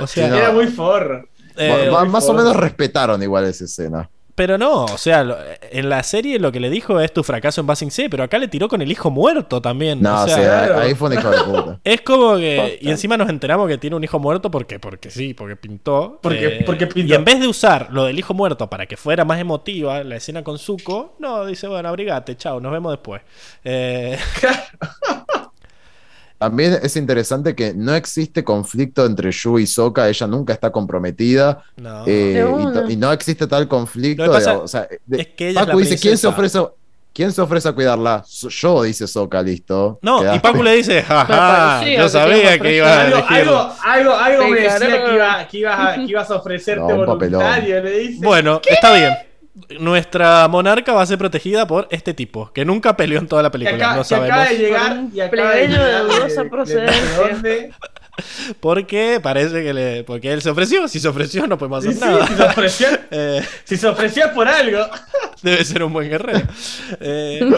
O 0.00 0.06
sea, 0.06 0.24
Sí, 0.26 0.30
no. 0.30 0.36
Era 0.36 0.52
muy 0.52 0.66
forro. 0.68 1.26
eh, 1.56 1.90
muy 1.90 2.08
más 2.08 2.28
o 2.28 2.34
menos 2.34 2.54
respetaron 2.56 3.22
igual 3.22 3.44
esa 3.46 3.64
escena. 3.64 4.10
Pero 4.38 4.56
no, 4.56 4.84
o 4.84 4.98
sea, 4.98 5.26
en 5.72 5.88
la 5.88 6.00
serie 6.04 6.38
lo 6.38 6.52
que 6.52 6.60
le 6.60 6.70
dijo 6.70 7.00
es 7.00 7.12
tu 7.12 7.24
fracaso 7.24 7.60
en 7.60 7.66
Basing 7.66 7.90
C, 7.90 8.08
pero 8.08 8.22
acá 8.22 8.38
le 8.38 8.46
tiró 8.46 8.68
con 8.68 8.80
el 8.80 8.90
hijo 8.92 9.10
muerto 9.10 9.60
también. 9.60 10.00
No, 10.00 10.22
o 10.22 10.24
o 10.24 10.28
sea, 10.28 10.36
claro. 10.66 10.78
ahí 10.78 10.94
fue 10.94 11.08
un 11.10 11.18
hijo 11.18 11.28
de 11.28 11.38
puta. 11.42 11.80
es 11.84 12.00
como 12.02 12.36
que. 12.36 12.78
Y 12.80 12.88
encima 12.88 13.16
nos 13.16 13.28
enteramos 13.28 13.66
que 13.66 13.78
tiene 13.78 13.96
un 13.96 14.04
hijo 14.04 14.20
muerto 14.20 14.48
porque, 14.48 14.78
porque 14.78 15.10
sí, 15.10 15.34
porque 15.34 15.56
pintó. 15.56 16.14
eh, 16.14 16.18
Porque- 16.22 16.62
porque 16.64 16.86
pintó. 16.86 17.12
Y 17.12 17.16
en 17.16 17.24
vez 17.24 17.40
de 17.40 17.48
usar 17.48 17.88
lo 17.90 18.04
del 18.04 18.16
hijo 18.16 18.32
muerto 18.32 18.70
para 18.70 18.86
que 18.86 18.96
fuera 18.96 19.24
más 19.24 19.40
emotiva 19.40 20.04
la 20.04 20.14
escena 20.14 20.44
con 20.44 20.56
Zuko, 20.56 21.16
no, 21.18 21.44
dice, 21.44 21.66
bueno, 21.66 21.88
abrigate, 21.88 22.36
chao, 22.36 22.60
nos 22.60 22.70
vemos 22.70 22.92
después. 22.92 23.20
Eh, 23.64 24.16
También 26.38 26.78
es 26.82 26.96
interesante 26.96 27.54
que 27.56 27.74
no 27.74 27.94
existe 27.94 28.44
conflicto 28.44 29.04
entre 29.04 29.32
Yu 29.32 29.58
y 29.58 29.66
Sokka, 29.66 30.08
ella 30.08 30.26
nunca 30.28 30.52
está 30.52 30.70
comprometida 30.70 31.64
no. 31.76 32.04
eh, 32.06 32.46
y, 32.88 32.92
y 32.92 32.96
no 32.96 33.12
existe 33.12 33.46
tal 33.48 33.66
conflicto. 33.66 34.22
Que 34.22 34.30
pasa 34.30 34.52
de- 34.52 34.56
o 34.58 34.68
sea, 34.68 34.86
de- 35.04 35.20
es 35.20 35.26
que 35.28 35.48
ella 35.48 35.60
es 35.62 35.66
Pacu 35.66 35.78
la 35.80 35.84
dice, 35.84 35.98
¿quién 35.98 36.16
se, 36.16 36.28
princesa". 36.30 36.60
ofrece, 36.62 36.74
¿quién 37.12 37.32
se 37.32 37.40
ofrece 37.40 37.68
a 37.68 37.72
cuidarla? 37.72 38.24
Yo, 38.50 38.82
dice 38.84 39.08
Sokka, 39.08 39.42
listo. 39.42 39.98
No, 40.00 40.18
y 40.18 40.20
Quedaste. 40.20 40.40
Pacu 40.40 40.62
le 40.62 40.72
dice, 40.76 41.02
jaja, 41.02 41.84
yo 41.84 42.02
que 42.04 42.08
sabía 42.08 42.34
teníamos 42.36 42.62
que 42.62 42.76
iba 42.76 42.86
a 42.88 43.00
Algo, 43.00 43.16
elegir. 43.18 43.36
algo, 43.38 44.14
algo, 44.14 44.48
me 44.48 44.60
decía 44.60 44.78
que, 45.04 45.14
iba, 45.14 45.48
que, 45.48 45.58
ibas 45.58 45.80
a, 45.80 45.94
que 45.96 46.02
ibas 46.02 46.30
a 46.30 46.36
ofrecerte 46.36 46.80
No, 46.80 47.04
voluntario, 47.04 47.82
le 47.82 47.98
dice. 47.98 48.24
Bueno, 48.24 48.60
está 48.64 48.94
bien. 48.94 49.12
Nuestra 49.80 50.46
monarca 50.48 50.92
va 50.92 51.02
a 51.02 51.06
ser 51.06 51.18
protegida 51.18 51.66
por 51.66 51.88
este 51.90 52.14
tipo, 52.14 52.52
que 52.52 52.64
nunca 52.64 52.96
peleó 52.96 53.18
en 53.18 53.26
toda 53.28 53.42
la 53.42 53.50
película, 53.50 53.76
acá- 53.76 53.96
no 53.96 54.04
sabemos. 54.04 54.30
acaba 54.38 54.48
de 54.50 54.58
llegar 54.58 55.00
y 55.12 55.20
acaba 55.20 55.50
de 55.54 55.56
plebeyo 55.66 55.82
de 55.82 55.86
llegar 55.92 56.02
dudosa 56.06 56.42
de- 56.44 56.50
procedencia. 56.50 57.02
de 57.02 57.32
dónde. 57.32 57.70
Porque 58.60 59.20
parece 59.22 59.62
que 59.62 59.72
le. 59.72 60.02
Porque 60.04 60.32
él 60.32 60.42
se 60.42 60.50
ofreció. 60.50 60.88
Si 60.88 60.98
se 60.98 61.06
ofreció, 61.06 61.46
no 61.46 61.56
podemos 61.56 61.84
hacer 61.84 61.94
sí, 61.94 62.00
nada. 62.00 62.26
si 62.26 62.34
se 62.34 62.42
ofreció, 62.42 62.86
Eh, 63.12 63.42
si 63.64 63.76
se 63.76 63.86
ofreció 63.86 64.24
es 64.26 64.32
por 64.32 64.48
algo. 64.48 64.86
debe 65.42 65.64
ser 65.64 65.82
un 65.84 65.92
buen 65.92 66.08
guerrero. 66.08 66.40
Eh, 67.00 67.48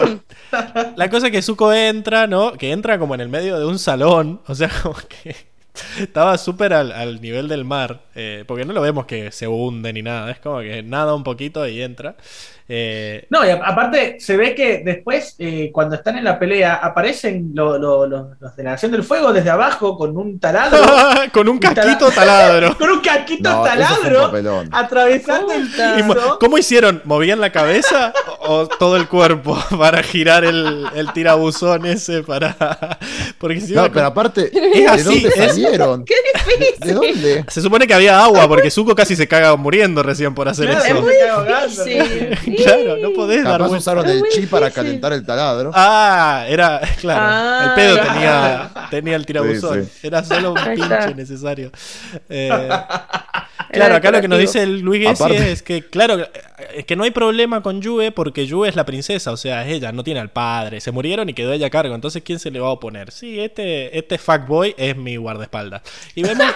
la 0.95 1.09
cosa 1.09 1.27
es 1.27 1.31
que 1.31 1.41
Zuko 1.41 1.73
entra, 1.73 2.27
¿no? 2.27 2.53
Que 2.53 2.71
entra 2.71 2.99
como 2.99 3.15
en 3.15 3.21
el 3.21 3.29
medio 3.29 3.57
de 3.57 3.65
un 3.65 3.79
salón. 3.79 4.41
O 4.47 4.53
sea, 4.53 4.69
como 4.83 4.95
que. 5.23 5.35
Estaba 5.99 6.37
súper 6.37 6.73
al, 6.73 6.91
al 6.91 7.21
nivel 7.21 7.47
del 7.47 7.65
mar. 7.65 8.01
eh, 8.15 8.43
porque 8.47 8.65
no 8.65 8.73
lo 8.73 8.81
vemos 8.81 9.05
que 9.05 9.31
se 9.31 9.47
hunde 9.47 9.93
ni 9.93 10.01
nada. 10.01 10.31
Es 10.31 10.39
como 10.39 10.59
que 10.59 10.83
nada 10.83 11.13
un 11.15 11.23
poquito 11.23 11.67
y 11.67 11.81
entra. 11.81 12.15
Eh, 12.73 13.25
No, 13.29 13.45
y 13.45 13.49
a- 13.49 13.55
aparte 13.65 14.15
se 14.21 14.37
ve 14.37 14.55
que 14.55 14.81
después, 14.85 15.35
eh, 15.39 15.71
cuando 15.73 15.95
están 15.97 16.17
en 16.17 16.23
la 16.23 16.39
pelea, 16.39 16.75
aparecen 16.75 17.51
lo- 17.53 17.77
lo- 17.77 18.07
lo- 18.07 18.29
los 18.39 18.55
de 18.55 18.63
la 18.63 18.71
Nación 18.71 18.93
del 18.93 19.03
Fuego 19.03 19.33
desde 19.33 19.49
abajo 19.49 19.97
con 19.97 20.15
un 20.15 20.39
taladro, 20.39 20.77
con 21.33 21.49
un 21.49 21.59
tala- 21.59 21.75
casquito 21.75 22.09
taladro. 22.11 22.77
con 22.79 22.89
un 22.91 23.01
casquito 23.01 23.49
No, 23.49 23.59
un 23.61 23.67
taladro, 23.67 24.21
papelón. 24.21 24.69
atravesando 24.71 25.51
el 25.51 25.67
piso. 25.67 26.37
¿Cómo 26.39 26.57
hicieron? 26.57 27.01
¿Movían 27.03 27.41
la 27.41 27.51
cabeza 27.51 28.13
o, 28.39 28.53
o 28.59 28.67
todo 28.67 28.95
el 28.95 29.09
cuerpo 29.09 29.57
para 29.77 30.01
girar 30.01 30.45
el, 30.45 30.85
el 30.95 31.11
tirabuzón 31.11 31.85
ese 31.85 32.23
para... 32.23 32.55
Porque 33.37 33.55
encima 33.57 33.81
No, 33.81 33.91
pero 33.91 34.05
aparte, 34.05 34.45
Es 34.45 34.73
¿de 34.79 34.87
así, 34.87 35.03
dónde 35.03 35.27
es- 35.35 35.51
salieron? 35.51 36.05
¡Qué 36.05 36.15
difícil! 36.33 36.79
¿De 36.87 36.93
dónde? 36.93 37.45
se 37.49 37.61
supone 37.61 37.85
que 37.85 37.93
había 37.93 38.23
agua 38.23 38.47
porque 38.47 38.71
Zuko 38.71 38.95
casi 38.95 39.17
se 39.17 39.27
caga 39.27 39.55
muriendo 39.57 40.03
recién 40.03 40.33
por 40.33 40.47
hacer 40.47 40.69
Claro, 40.69 41.09
eso. 41.09 41.33
ahogando. 41.33 41.83
difícil. 41.83 42.60
Claro, 42.63 42.97
no 42.97 43.11
podés 43.13 43.43
dar 43.43 43.53
Capaz 43.53 43.67
vuelta. 43.67 43.77
usaron 43.77 44.09
el 44.09 44.19
muy 44.19 44.29
chi 44.29 44.45
para 44.47 44.71
calentar 44.71 45.13
el 45.13 45.25
taladro. 45.25 45.71
Ah, 45.73 46.45
era, 46.47 46.79
claro, 47.01 47.21
Ah, 47.23 47.65
el 47.69 47.73
pedo 47.75 47.95
claro. 47.95 48.11
tenía, 48.13 48.71
tenía 48.89 49.15
el 49.15 49.25
tirabuzón. 49.25 49.85
Sí, 49.85 50.07
Era 50.07 50.23
solo 50.23 50.51
un 50.53 50.59
pinche 50.75 51.13
necesario. 51.15 51.71
Eh, 52.29 52.49
Claro, 53.71 53.95
acá 53.95 54.11
lo 54.11 54.19
que 54.19 54.27
nos 54.27 54.37
dice 54.37 54.61
el 54.63 54.81
Luis 54.81 55.01
Gessi 55.07 55.23
Aparte- 55.23 55.49
es 55.53 55.63
que, 55.63 55.85
claro, 55.87 56.17
es 56.75 56.85
que 56.85 56.97
no 56.97 57.05
hay 57.05 57.11
problema 57.11 57.61
con 57.63 57.81
Yue 57.81 58.11
porque 58.11 58.45
Yue 58.45 58.67
es 58.67 58.75
la 58.75 58.85
princesa, 58.85 59.31
o 59.31 59.37
sea, 59.37 59.65
es 59.65 59.71
ella, 59.71 59.93
no 59.93 60.03
tiene 60.03 60.19
al 60.19 60.29
padre. 60.29 60.81
Se 60.81 60.91
murieron 60.91 61.29
y 61.29 61.33
quedó 61.33 61.53
ella 61.53 61.67
a 61.67 61.69
cargo, 61.69 61.95
entonces 61.95 62.21
¿quién 62.21 62.37
se 62.37 62.51
le 62.51 62.59
va 62.59 62.67
a 62.67 62.71
oponer? 62.71 63.11
Sí, 63.11 63.39
este, 63.39 63.97
este 63.97 64.17
fuckboy 64.17 64.75
es 64.77 64.97
mi 64.97 65.15
guardaespaldas. 65.15 65.83
Y 66.15 66.23
vemos... 66.23 66.47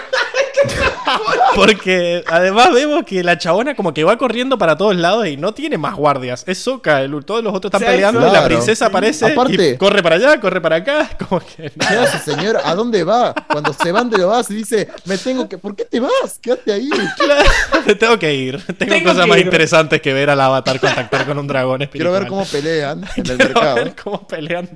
porque 1.54 2.24
además 2.26 2.72
vemos 2.72 3.04
que 3.04 3.22
la 3.22 3.38
chabona 3.38 3.74
como 3.74 3.94
que 3.94 4.04
va 4.04 4.16
corriendo 4.18 4.58
para 4.58 4.76
todos 4.76 4.96
lados 4.96 5.26
y 5.26 5.36
no 5.36 5.52
tiene 5.52 5.78
más 5.78 5.94
guardias. 5.94 6.44
Es 6.46 6.58
Soka, 6.58 7.00
el, 7.02 7.24
todos 7.24 7.42
los 7.42 7.54
otros 7.54 7.72
están 7.72 7.86
peleando 7.92 8.26
y 8.26 8.30
la 8.30 8.44
princesa 8.44 8.86
aparece 8.86 9.26
Aparte- 9.34 9.72
y 9.74 9.76
corre 9.76 10.02
para 10.02 10.16
allá, 10.16 10.40
corre 10.40 10.60
para 10.60 10.76
acá, 10.76 11.08
como 11.28 11.40
que... 11.40 11.70
¿Qué 11.70 11.86
hace, 11.96 12.18
señor? 12.32 12.58
¿A 12.64 12.74
dónde 12.74 13.04
va? 13.04 13.32
Cuando 13.50 13.72
se 13.72 13.92
van 13.92 14.10
de 14.10 14.18
lo 14.18 14.28
vas 14.28 14.50
y 14.50 14.54
dice, 14.54 14.88
me 15.04 15.16
tengo 15.18 15.48
que. 15.48 15.58
¿Por 15.58 15.74
qué 15.76 15.84
te 15.84 16.00
vas? 16.00 16.38
Quédate 16.40 16.72
ahí. 16.72 16.90
Claro, 17.16 17.48
me 17.86 17.94
tengo 17.94 18.18
que 18.18 18.34
ir. 18.34 18.60
Tengo, 18.78 18.94
Tengo 18.94 19.10
cosas 19.10 19.26
más 19.26 19.38
ir. 19.38 19.44
interesantes 19.44 20.00
que 20.00 20.12
ver 20.12 20.30
al 20.30 20.40
avatar 20.40 20.78
contactar 20.80 21.26
con 21.26 21.38
un 21.38 21.46
dragón 21.46 21.78
Quiero 21.78 21.84
espiritual. 21.84 22.20
ver 22.20 22.28
cómo 22.28 22.44
pelean 22.44 23.04
en 23.16 23.26
el 23.30 23.36
Quiero 23.36 23.44
mercado. 23.54 23.74
ver 23.76 23.94
cómo 24.02 24.26
pelean 24.26 24.68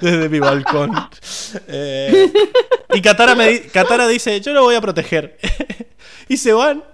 desde 0.00 0.28
mi 0.28 0.38
balcón. 0.40 0.92
Eh, 1.68 2.30
y 2.92 3.00
Katara, 3.00 3.34
me 3.34 3.48
di- 3.48 3.60
Katara 3.60 4.06
dice, 4.08 4.40
yo 4.40 4.52
lo 4.52 4.62
voy 4.62 4.74
a 4.74 4.80
proteger. 4.80 5.38
y 6.28 6.36
se 6.36 6.52
van. 6.52 6.84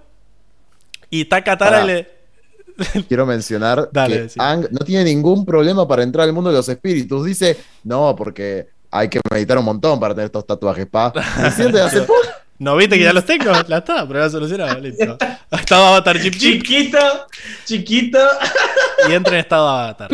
Y 1.09 1.21
está 1.21 1.43
Katara 1.43 1.83
y 1.83 1.87
le... 1.87 2.19
Quiero 3.07 3.25
mencionar 3.25 3.89
Dale, 3.91 4.23
que 4.23 4.29
sí. 4.29 4.39
Ang 4.39 4.67
no 4.71 4.79
tiene 4.85 5.03
ningún 5.03 5.45
problema 5.45 5.87
para 5.87 6.03
entrar 6.03 6.27
al 6.27 6.33
mundo 6.33 6.49
de 6.49 6.57
los 6.57 6.69
espíritus. 6.69 7.25
Dice, 7.25 7.57
no, 7.83 8.15
porque 8.15 8.67
hay 8.91 9.09
que 9.09 9.19
meditar 9.31 9.57
un 9.57 9.65
montón 9.65 9.99
para 9.99 10.13
tener 10.13 10.27
estos 10.27 10.45
tatuajes, 10.45 10.87
pa. 10.87 11.13
Siente 11.55 11.81
hace 11.81 12.01
poco. 12.01 12.19
No 12.59 12.75
viste 12.75 12.97
que 12.97 13.03
ya 13.05 13.13
los 13.13 13.25
tengo, 13.25 13.51
la 13.67 13.77
está, 13.77 14.05
pero 14.07 14.19
ya 14.19 14.29
solucionado, 14.29 14.79
listo. 14.79 15.17
Estaba 15.49 15.89
Avatar 15.89 16.21
Chip 16.21 16.33
Chip 16.35 16.61
Chiquito, 16.63 16.99
chiquito. 17.65 18.19
y 19.09 19.13
entra 19.13 19.33
en 19.35 19.39
estado 19.39 19.67
Avatar. 19.69 20.09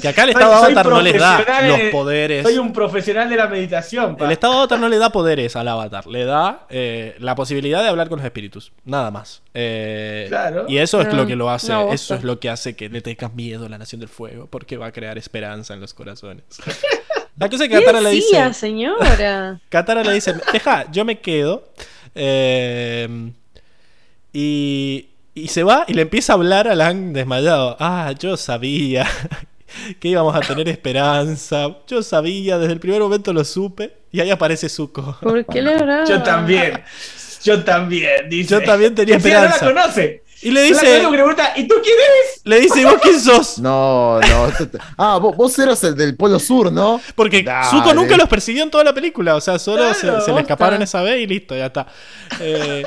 Que 0.00 0.08
acá 0.08 0.24
el 0.24 0.30
estado 0.30 0.60
soy 0.64 0.72
Avatar 0.72 0.88
no 0.88 1.00
les 1.02 1.18
da 1.20 1.44
los 1.68 1.80
poderes. 1.92 2.42
Soy 2.42 2.56
un 2.56 2.72
profesional 2.72 3.28
de 3.28 3.36
la 3.36 3.48
meditación, 3.48 4.16
pa. 4.16 4.24
El 4.24 4.32
estado 4.32 4.54
Avatar 4.54 4.80
no 4.80 4.88
le 4.88 4.96
da 4.96 5.10
poderes 5.10 5.56
al 5.56 5.68
Avatar, 5.68 6.06
le 6.06 6.24
da 6.24 6.66
eh, 6.70 7.16
la 7.18 7.34
posibilidad 7.34 7.82
de 7.82 7.88
hablar 7.90 8.08
con 8.08 8.18
los 8.18 8.24
espíritus, 8.24 8.72
nada 8.84 9.10
más. 9.10 9.42
Eh, 9.52 10.24
Claro. 10.28 10.64
Y 10.68 10.78
eso 10.78 11.00
es 11.02 11.08
Ah, 11.08 11.12
lo 11.12 11.26
que 11.26 11.36
lo 11.36 11.50
hace, 11.50 11.72
eso 11.92 12.14
es 12.14 12.24
lo 12.24 12.40
que 12.40 12.48
hace 12.48 12.74
que 12.76 12.88
le 12.88 13.02
tengas 13.02 13.34
miedo 13.34 13.66
a 13.66 13.68
la 13.68 13.76
Nación 13.78 14.00
del 14.00 14.08
Fuego, 14.08 14.46
porque 14.46 14.76
va 14.78 14.86
a 14.86 14.92
crear 14.92 15.18
esperanza 15.18 15.74
en 15.74 15.80
los 15.80 15.92
corazones. 15.92 16.44
La 17.40 17.48
cosa 17.48 17.64
es 17.64 17.70
que 17.70 17.78
¿Qué 17.78 17.84
Katara 17.84 18.00
le 18.00 18.10
decía, 18.10 18.48
dice, 18.48 18.60
señora? 18.60 19.60
Katara 19.68 20.04
le 20.04 20.12
dice, 20.12 20.34
deja, 20.52 20.90
yo 20.92 21.04
me 21.04 21.18
quedo. 21.18 21.72
eh, 22.14 23.32
y, 24.32 25.08
y 25.34 25.48
se 25.48 25.62
va 25.64 25.84
y 25.88 25.94
le 25.94 26.02
empieza 26.02 26.32
a 26.32 26.36
hablar 26.36 26.68
a 26.68 26.74
Lang 26.74 27.12
desmayado. 27.12 27.76
Ah, 27.80 28.12
yo 28.18 28.36
sabía 28.36 29.06
que 30.00 30.08
íbamos 30.08 30.34
a 30.36 30.40
tener 30.40 30.68
esperanza. 30.68 31.76
Yo 31.86 32.02
sabía, 32.02 32.58
desde 32.58 32.74
el 32.74 32.80
primer 32.80 33.00
momento 33.00 33.32
lo 33.32 33.44
supe. 33.44 33.92
Y 34.12 34.20
ahí 34.20 34.30
aparece 34.30 34.68
Zuko. 34.68 35.18
¿Por 35.20 35.44
qué 35.46 35.62
le 35.62 35.74
habrá? 35.74 36.04
Yo 36.04 36.22
también. 36.22 36.82
Yo 37.42 37.64
también, 37.64 38.28
dice. 38.28 38.50
Yo 38.50 38.62
también 38.62 38.94
tenía 38.94 39.16
esperanza. 39.16 39.64
No 39.64 39.72
la 39.72 39.82
conoce. 39.82 40.24
Y 40.42 40.50
le 40.50 40.62
dice, 40.62 41.02
le 41.02 41.08
pregunta, 41.08 41.52
¿y 41.56 41.68
tú 41.68 41.74
quién 41.82 41.94
eres? 41.96 42.40
le 42.44 42.60
dice, 42.60 42.80
¿y 42.80 42.84
vos 42.84 42.94
quién 43.02 43.20
sos? 43.20 43.58
No, 43.58 44.18
no. 44.20 44.52
Ah, 44.96 45.18
vos, 45.18 45.36
vos 45.36 45.58
eras 45.58 45.82
el 45.84 45.94
del 45.94 46.16
Polo 46.16 46.38
Sur, 46.38 46.72
¿no? 46.72 47.00
Porque 47.14 47.42
Dale. 47.42 47.66
Zuko 47.68 47.92
nunca 47.92 48.16
los 48.16 48.28
persiguió 48.28 48.62
en 48.62 48.70
toda 48.70 48.82
la 48.84 48.94
película. 48.94 49.36
O 49.36 49.40
sea, 49.40 49.58
solo 49.58 49.92
se- 49.92 50.00
Claro, 50.06 50.20
se, 50.24 50.32
le 50.32 50.40
escaparon 50.40 50.80
esa 50.82 51.02
vez 51.02 51.20
y 51.20 51.26
listo, 51.26 51.54
ya 51.54 51.66
está. 51.66 51.86
Eh, 52.40 52.84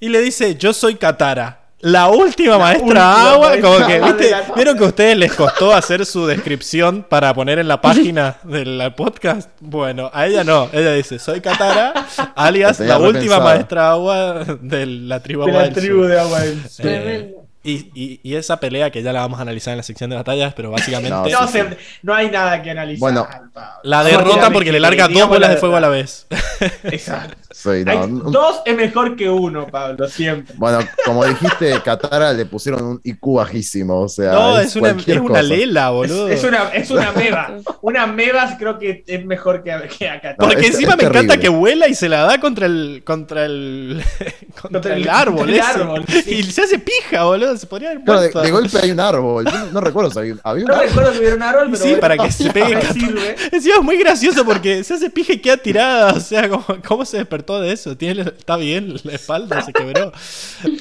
y 0.00 0.08
le 0.08 0.20
dice, 0.20 0.56
yo 0.56 0.72
soy 0.72 0.96
Katara. 0.96 1.57
La 1.80 2.08
última 2.08 2.58
maestra 2.58 2.84
última 2.86 3.30
agua, 3.32 3.48
maestra 3.50 3.70
como 3.70 3.86
que, 3.86 4.00
¿viste? 4.00 4.30
la- 4.32 4.42
¿Vieron 4.56 4.76
que 4.78 4.84
a 4.84 4.86
ustedes 4.88 5.16
les 5.16 5.32
costó 5.34 5.72
hacer 5.72 6.04
su 6.06 6.26
descripción 6.26 7.06
para 7.08 7.32
poner 7.34 7.60
en 7.60 7.68
la 7.68 7.80
página 7.80 8.36
del 8.42 8.92
podcast? 8.96 9.48
Bueno, 9.60 10.10
a 10.12 10.26
ella 10.26 10.42
no. 10.42 10.68
Ella 10.72 10.92
dice, 10.94 11.20
soy 11.20 11.40
Katara, 11.40 11.94
alias 12.34 12.80
la 12.80 12.98
última 12.98 13.14
repensado. 13.36 13.44
maestra 13.44 13.90
agua 13.92 14.44
de 14.60 14.86
la 14.86 15.22
tribu 15.22 15.44
De 15.44 15.50
agua 15.52 15.60
la 15.62 15.64
del 15.68 15.74
tribu 15.74 15.98
sur. 16.02 16.08
de 16.08 16.18
Agua 16.20 16.40
del 16.40 16.68
Sur. 16.68 16.86
Eh. 16.86 17.34
Y, 17.64 17.90
y- 17.94 18.20
y 18.22 18.34
esa 18.36 18.58
pelea 18.60 18.90
que 18.90 19.02
ya 19.02 19.12
la 19.12 19.20
vamos 19.20 19.38
a 19.40 19.42
analizar 19.42 19.72
en 19.72 19.78
la 19.78 19.82
sección 19.82 20.08
de 20.10 20.16
batallas, 20.16 20.54
pero 20.54 20.70
básicamente... 20.70 21.10
No, 21.10 21.26
No, 21.28 21.46
sí, 21.48 21.52
se- 21.54 21.76
no 22.02 22.14
hay 22.14 22.30
nada 22.30 22.62
que 22.62 22.70
analizar. 22.70 23.00
Bueno. 23.00 23.28
La 23.82 24.00
a 24.00 24.04
derrota 24.04 24.50
porque 24.50 24.70
le 24.72 24.80
larga 24.80 25.08
dos 25.08 25.28
bolas 25.28 25.48
la 25.48 25.54
de 25.54 25.60
fuego 25.60 25.76
a 25.76 25.80
la 25.80 25.88
vez. 25.88 26.26
Exacto. 26.84 27.36
No, 27.64 27.70
Hay- 27.72 28.32
dos 28.32 28.60
es 28.64 28.76
mejor 28.76 29.16
que 29.16 29.28
uno, 29.28 29.66
Pablo, 29.66 30.08
siempre. 30.08 30.54
Bueno, 30.56 30.78
como 31.04 31.24
dijiste, 31.26 31.80
Katara 31.82 32.32
le 32.32 32.46
pusieron 32.46 32.84
un 32.84 33.00
IQ 33.02 33.34
bajísimo, 33.34 34.00
o 34.02 34.08
sea, 34.08 34.32
No, 34.32 34.60
es 34.60 34.76
una, 34.76 34.90
es 34.90 35.06
una 35.18 35.42
lela, 35.42 35.90
boludo. 35.90 36.28
es 36.28 36.44
una, 36.44 36.68
es 36.68 36.90
una 36.92 37.10
meba. 37.16 37.56
Una 37.82 38.06
meba 38.06 38.56
creo 38.58 38.78
que 38.78 39.02
es 39.06 39.24
mejor 39.24 39.64
que, 39.64 39.76
que 39.98 40.08
acá. 40.08 40.36
No, 40.38 40.46
Porque 40.46 40.60
es- 40.66 40.74
encima 40.74 40.92
es 40.92 40.98
me 40.98 41.04
encanta 41.08 41.38
que 41.38 41.48
vuela 41.48 41.88
y 41.88 41.94
se 41.94 42.08
la 42.08 42.22
da 42.22 42.38
contra 42.38 42.66
el 42.66 43.02
contra 43.04 43.44
el 43.46 44.04
contra, 44.60 44.70
Contra 44.80 44.94
el, 44.94 45.02
el- 45.02 45.08
árbol, 45.08 45.38
contra 45.48 45.54
el 45.54 45.60
ese. 45.60 45.80
árbol, 45.82 46.04
sí. 46.06 46.34
y 46.34 46.42
se 46.44 46.62
hace 46.62 46.78
pija, 46.78 47.24
boludo, 47.24 47.57
se 47.58 47.66
podría 47.66 47.90
haber 47.90 48.04
Claro, 48.04 48.20
de, 48.20 48.28
de 48.30 48.50
golpe 48.50 48.78
hay 48.82 48.90
un 48.90 49.00
árbol. 49.00 49.44
Yo 49.44 49.50
no, 49.58 49.66
no 49.72 49.80
recuerdo 49.80 50.10
si 50.10 50.18
había, 50.20 50.36
había 50.42 50.64
un 50.64 50.68
No 50.70 50.74
árbol. 50.76 50.88
recuerdo 50.88 51.12
que 51.12 51.18
hubiera 51.18 51.36
un 51.36 51.42
árbol, 51.42 51.64
pero 51.66 51.76
Sí, 51.76 51.82
bueno, 51.88 52.00
para 52.00 52.16
que 52.18 52.32
se 52.32 52.50
pegue 52.52 52.82
sirve. 52.92 53.36
Encima 53.52 53.74
es 53.76 53.82
muy 53.82 53.96
gracioso 53.98 54.44
porque 54.44 54.84
se 54.84 54.94
hace 54.94 55.10
pija 55.10 55.32
y 55.34 55.38
queda 55.38 55.56
tirada, 55.56 56.12
o 56.14 56.20
sea, 56.20 56.48
¿cómo, 56.48 56.64
cómo 56.86 57.04
se 57.04 57.18
despertó 57.18 57.60
de 57.60 57.72
eso? 57.72 57.96
Tiene, 57.96 58.22
está 58.22 58.56
bien, 58.56 58.94
la 59.04 59.12
espalda 59.12 59.62
se 59.62 59.72
quebró. 59.72 60.12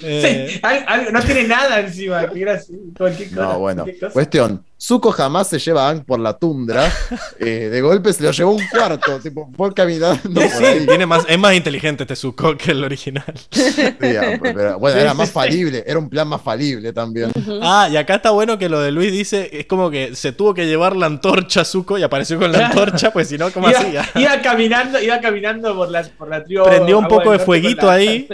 Eh, 0.03 0.47
Sí, 0.53 0.59
al- 0.63 0.85
al- 0.87 1.13
no 1.13 1.21
tiene 1.21 1.43
nada 1.47 1.79
encima. 1.79 2.27
Cualquier 2.27 3.29
cosa. 3.29 3.41
No, 3.41 3.59
bueno. 3.59 3.83
cualquier 3.83 3.99
cosa. 3.99 4.13
Cuestión. 4.13 4.63
Zuko 4.79 5.11
jamás 5.11 5.47
se 5.49 5.57
lleva 5.57 5.85
a 5.85 5.89
Aang 5.89 6.03
por 6.05 6.19
la 6.19 6.37
tundra. 6.37 6.91
eh, 7.39 7.69
de 7.71 7.81
golpe 7.81 8.13
se 8.13 8.21
lo 8.23 8.31
llevó 8.31 8.51
un 8.51 8.67
cuarto. 8.67 9.19
Tipo, 9.19 9.49
fue 9.57 9.73
caminando 9.73 10.19
por 10.41 10.43
sí, 10.49 10.63
ahí. 10.63 10.85
tiene 10.85 11.05
más, 11.07 11.25
es 11.27 11.39
más 11.39 11.55
inteligente 11.55 12.03
este 12.03 12.15
Zuko 12.15 12.55
que 12.55 12.71
el 12.71 12.83
original. 12.83 13.33
Sí, 13.51 13.81
ah, 13.81 14.37
pero, 14.41 14.77
bueno, 14.79 14.99
era 14.99 15.13
más 15.15 15.31
falible. 15.31 15.83
Era 15.85 15.97
un 15.97 16.09
plan 16.09 16.27
más 16.27 16.41
falible 16.41 16.93
también. 16.93 17.31
Ah, 17.63 17.89
y 17.91 17.97
acá 17.97 18.15
está 18.15 18.29
bueno 18.31 18.57
que 18.59 18.69
lo 18.69 18.79
de 18.79 18.91
Luis 18.91 19.11
dice, 19.11 19.49
es 19.51 19.65
como 19.65 19.89
que 19.89 20.15
se 20.15 20.31
tuvo 20.31 20.53
que 20.53 20.67
llevar 20.67 20.95
la 20.95 21.07
antorcha 21.07 21.61
a 21.61 21.65
Zuko 21.65 21.97
y 21.97 22.03
apareció 22.03 22.37
con 22.37 22.51
la 22.51 22.67
antorcha, 22.67 23.11
pues 23.11 23.29
si 23.29 23.37
no, 23.37 23.49
¿cómo 23.51 23.69
iba, 23.69 23.79
hacía? 23.79 24.05
iba 24.15 24.41
caminando, 24.41 25.01
iba 25.01 25.19
caminando 25.19 25.75
por 25.75 25.89
la, 25.89 26.03
por 26.03 26.29
la 26.29 26.43
tribu. 26.43 26.63
Prendió 26.65 26.99
un 26.99 27.05
Agua 27.05 27.17
poco 27.17 27.31
de 27.31 27.39
fueguito 27.39 27.87
la- 27.87 27.93
ahí. 27.93 28.27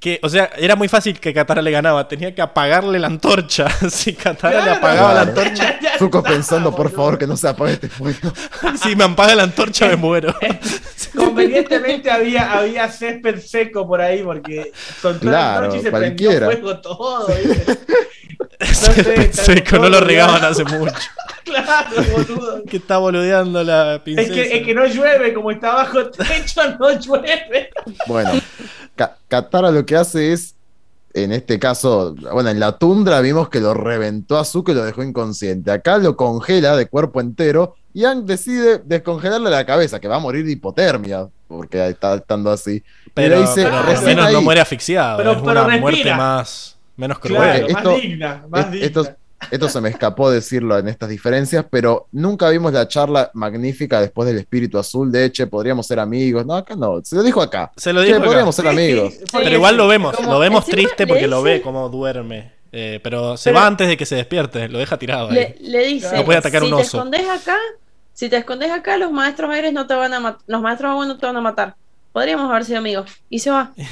Que, 0.00 0.18
o 0.22 0.28
sea, 0.30 0.50
era 0.56 0.76
muy 0.76 0.88
fácil 0.88 1.20
que 1.20 1.34
Katara 1.34 1.60
le 1.60 1.70
ganaba, 1.70 2.08
tenía 2.08 2.34
que 2.34 2.40
apagarle 2.40 2.98
la 2.98 3.08
antorcha. 3.08 3.68
Si 3.90 4.14
Katara 4.14 4.58
le 4.60 4.64
Claro. 4.64 4.78
apagaba 4.78 5.14
la 5.14 5.20
antorcha, 5.22 5.78
Está, 6.00 6.22
pensando, 6.22 6.74
por 6.74 6.90
favor, 6.90 7.18
que 7.18 7.26
no 7.26 7.36
se 7.36 7.48
apague 7.48 7.74
este 7.74 7.88
fuego. 7.88 8.32
si 8.82 8.94
me 8.96 9.04
apaga 9.04 9.34
la 9.34 9.42
antorcha 9.44 9.86
me 9.88 9.96
muero. 9.96 10.34
Convenientemente 11.16 12.10
había, 12.10 12.52
había 12.52 12.88
césped 12.90 13.40
seco 13.40 13.86
por 13.86 14.00
ahí 14.00 14.22
porque 14.22 14.70
soltó 15.00 15.26
la 15.26 15.30
Claro, 15.30 15.56
antorcha 15.66 15.76
y 15.78 15.82
se 15.82 15.90
cualquiera. 15.90 16.46
prendió 16.46 16.68
fuego 16.70 16.80
todo. 16.80 17.26
Seco, 19.32 19.78
no 19.78 19.88
lo 19.88 20.00
regaban 20.00 20.44
hace 20.44 20.64
mucho. 20.64 20.94
Claro, 21.44 21.90
boludo. 22.12 22.62
Que 22.64 22.76
está 22.76 22.98
boludeando 22.98 23.64
la 23.64 23.96
Es 23.96 24.00
princesa. 24.02 24.32
que, 24.34 24.56
es 24.58 24.64
que 24.66 24.74
no 24.74 24.86
llueve, 24.86 25.32
como 25.34 25.50
está 25.50 25.74
bajo 25.74 26.10
techo, 26.10 26.60
no 26.78 26.90
llueve. 26.98 27.70
Bueno, 28.06 28.32
Ka- 28.94 29.16
Katara 29.28 29.70
lo 29.70 29.84
que 29.84 29.96
hace 29.96 30.32
es, 30.32 30.54
en 31.14 31.32
este 31.32 31.58
caso, 31.58 32.14
bueno, 32.32 32.50
en 32.50 32.60
la 32.60 32.78
tundra 32.78 33.20
vimos 33.20 33.48
que 33.48 33.60
lo 33.60 33.74
reventó 33.74 34.38
a 34.38 34.44
Zuko 34.44 34.72
y 34.72 34.74
lo 34.74 34.84
dejó 34.84 35.02
inconsciente. 35.02 35.70
Acá 35.70 35.98
lo 35.98 36.16
congela 36.16 36.76
de 36.76 36.86
cuerpo 36.86 37.20
entero 37.20 37.74
y 37.92 38.04
Aang 38.04 38.24
decide 38.26 38.80
descongelarle 38.84 39.50
la 39.50 39.66
cabeza, 39.66 39.98
que 40.00 40.06
va 40.08 40.16
a 40.16 40.20
morir 40.20 40.44
de 40.46 40.52
hipotermia, 40.52 41.28
porque 41.48 41.88
está 41.88 42.14
estando 42.14 42.50
así. 42.50 42.82
Pero, 43.14 43.40
dice, 43.40 43.64
pero 43.64 43.76
al 43.78 43.86
"Recién 43.86 44.04
menos 44.16 44.32
no 44.32 44.38
ahí". 44.38 44.44
muere 44.44 44.60
asfixiado. 44.60 45.16
Pero- 45.18 45.32
es 45.32 45.38
pero 45.38 45.50
una 45.50 45.64
respira. 45.64 45.80
muerte 45.80 46.14
más 46.14 46.76
menos 46.96 47.18
cruel. 47.18 47.40
Claro, 47.40 47.66
Esto- 47.66 47.90
más 47.92 48.00
digna, 48.02 48.44
más 48.48 48.70
digna. 48.70 48.86
esto, 48.86 49.16
esto 49.50 49.68
se 49.68 49.80
me 49.80 49.88
escapó 49.88 50.30
decirlo 50.30 50.78
en 50.78 50.88
estas 50.88 51.08
diferencias, 51.08 51.64
pero 51.70 52.06
nunca 52.12 52.48
vimos 52.50 52.72
la 52.72 52.86
charla 52.88 53.30
magnífica 53.34 54.00
después 54.00 54.26
del 54.28 54.38
espíritu 54.38 54.78
azul 54.78 55.10
de 55.10 55.24
Eche, 55.26 55.46
podríamos 55.46 55.86
ser 55.86 55.98
amigos. 56.00 56.44
No, 56.46 56.54
acá 56.54 56.76
no, 56.76 57.00
se 57.04 57.16
lo 57.16 57.22
dijo 57.22 57.40
acá. 57.42 57.72
Se 57.76 57.92
lo 57.92 58.00
Che, 58.00 58.06
dijo 58.06 58.18
acá. 58.18 58.26
podríamos 58.26 58.54
ser 58.54 58.68
amigos. 58.68 59.14
sí, 59.14 59.24
Pero 59.32 59.46
sí, 59.46 59.52
igual 59.52 59.72
sí. 59.72 59.76
lo 59.78 59.88
vemos, 59.88 60.16
Como 60.16 60.32
lo 60.32 60.38
vemos 60.38 60.66
triste 60.66 61.06
porque 61.06 61.26
lo 61.26 61.42
ve 61.42 61.62
como 61.62 61.88
duerme. 61.88 62.52
Eh, 62.72 63.00
pero 63.02 63.36
se 63.36 63.50
Pero- 63.50 63.60
va 63.60 63.66
antes 63.66 63.88
de 63.88 63.96
que 63.96 64.06
se 64.06 64.14
despierte, 64.14 64.68
lo 64.68 64.78
deja 64.78 64.96
tirado 64.96 65.28
ahí. 65.30 65.34
Le, 65.34 65.56
le 65.60 65.86
dice, 65.86 66.14
No 66.16 66.24
puede 66.24 66.38
atacar 66.38 66.62
si 66.62 66.70
un 66.70 66.76
te 66.76 66.82
escondes 66.82 67.28
acá, 67.28 67.56
si 68.12 68.28
te 68.28 68.36
escondes 68.36 68.70
acá, 68.70 68.96
los 68.96 69.10
maestros 69.10 69.50
aires 69.50 69.72
no 69.72 69.86
te 69.86 69.94
van 69.94 70.14
a 70.14 70.20
matar, 70.20 70.40
los 70.46 70.60
maestros 70.62 70.90
agua 70.92 71.06
no 71.06 71.18
te 71.18 71.26
van 71.26 71.36
a 71.36 71.40
matar. 71.40 71.74
Podríamos 72.12 72.48
haber 72.50 72.64
sido 72.64 72.78
amigos. 72.78 73.10
Y 73.28 73.38
se 73.40 73.50
va. 73.50 73.72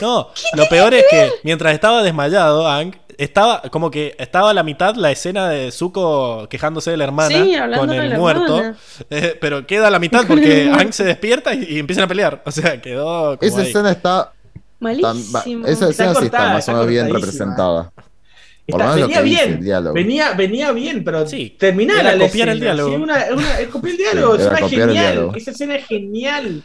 No, 0.00 0.28
lo 0.54 0.66
peor 0.70 0.94
es 0.94 1.04
que 1.10 1.30
mientras 1.42 1.74
estaba 1.74 2.02
desmayado, 2.02 2.66
Ang, 2.66 2.94
estaba 3.18 3.62
como 3.70 3.90
que 3.90 4.14
estaba 4.18 4.50
a 4.50 4.54
la 4.54 4.62
mitad 4.62 4.94
la 4.96 5.10
escena 5.10 5.48
de 5.48 5.70
Zuko 5.70 6.46
quejándose 6.48 6.90
de 6.90 6.96
la 6.96 7.04
hermana 7.04 7.28
Sí, 7.44 7.54
con 7.76 7.88
de 7.90 7.98
el 7.98 8.10
la 8.10 8.18
muerto. 8.18 8.62
Eh, 9.10 9.36
pero 9.40 9.66
queda 9.66 9.88
a 9.88 9.90
la 9.90 9.98
mitad 9.98 10.26
porque. 10.28 10.70
Ang 10.72 10.92
se 10.92 11.04
despierta 11.04 11.54
y, 11.54 11.64
y 11.64 11.78
empiezan 11.78 12.04
a 12.04 12.08
pelear. 12.08 12.42
O 12.46 12.50
sea, 12.50 12.80
quedó 12.80 13.38
como 13.38 13.48
Esa 13.48 13.60
ahí. 13.60 13.66
escena 13.68 13.90
está, 13.90 14.32
Malísimo. 14.80 15.66
esa 15.66 15.88
Está 15.88 16.04
escena 16.04 16.14
sí 16.14 16.24
está 16.26 16.52
más 16.54 16.68
o 16.68 16.72
menos 16.72 16.86
bien 16.86 17.12
representada. 17.12 17.92
Está- 18.66 18.94
venía 18.94 19.06
dice 19.06 19.22
bien, 19.22 19.52
el 19.54 19.64
diálogo. 19.64 19.94
venía, 19.94 20.32
venía 20.34 20.72
bien, 20.72 21.02
pero 21.04 21.26
Sí, 21.26 21.56
terminala 21.58 22.00
era 22.00 22.14
la 22.16 22.24
copiar 22.26 22.48
el. 22.48 22.60
Sí, 22.60 22.64
una, 22.94 23.24
copiar 23.70 23.92
el 23.92 23.96
diálogo, 23.98 24.36
Sí, 24.36 24.40
es 24.40 24.46
era 24.46 24.50
una 24.52 24.60
copiar 24.60 24.80
el 24.82 24.88
genial. 24.88 25.12
diálogo. 25.14 25.34
Esa 25.36 25.50
escena 25.50 25.74
es 25.76 25.86
genial. 25.86 26.62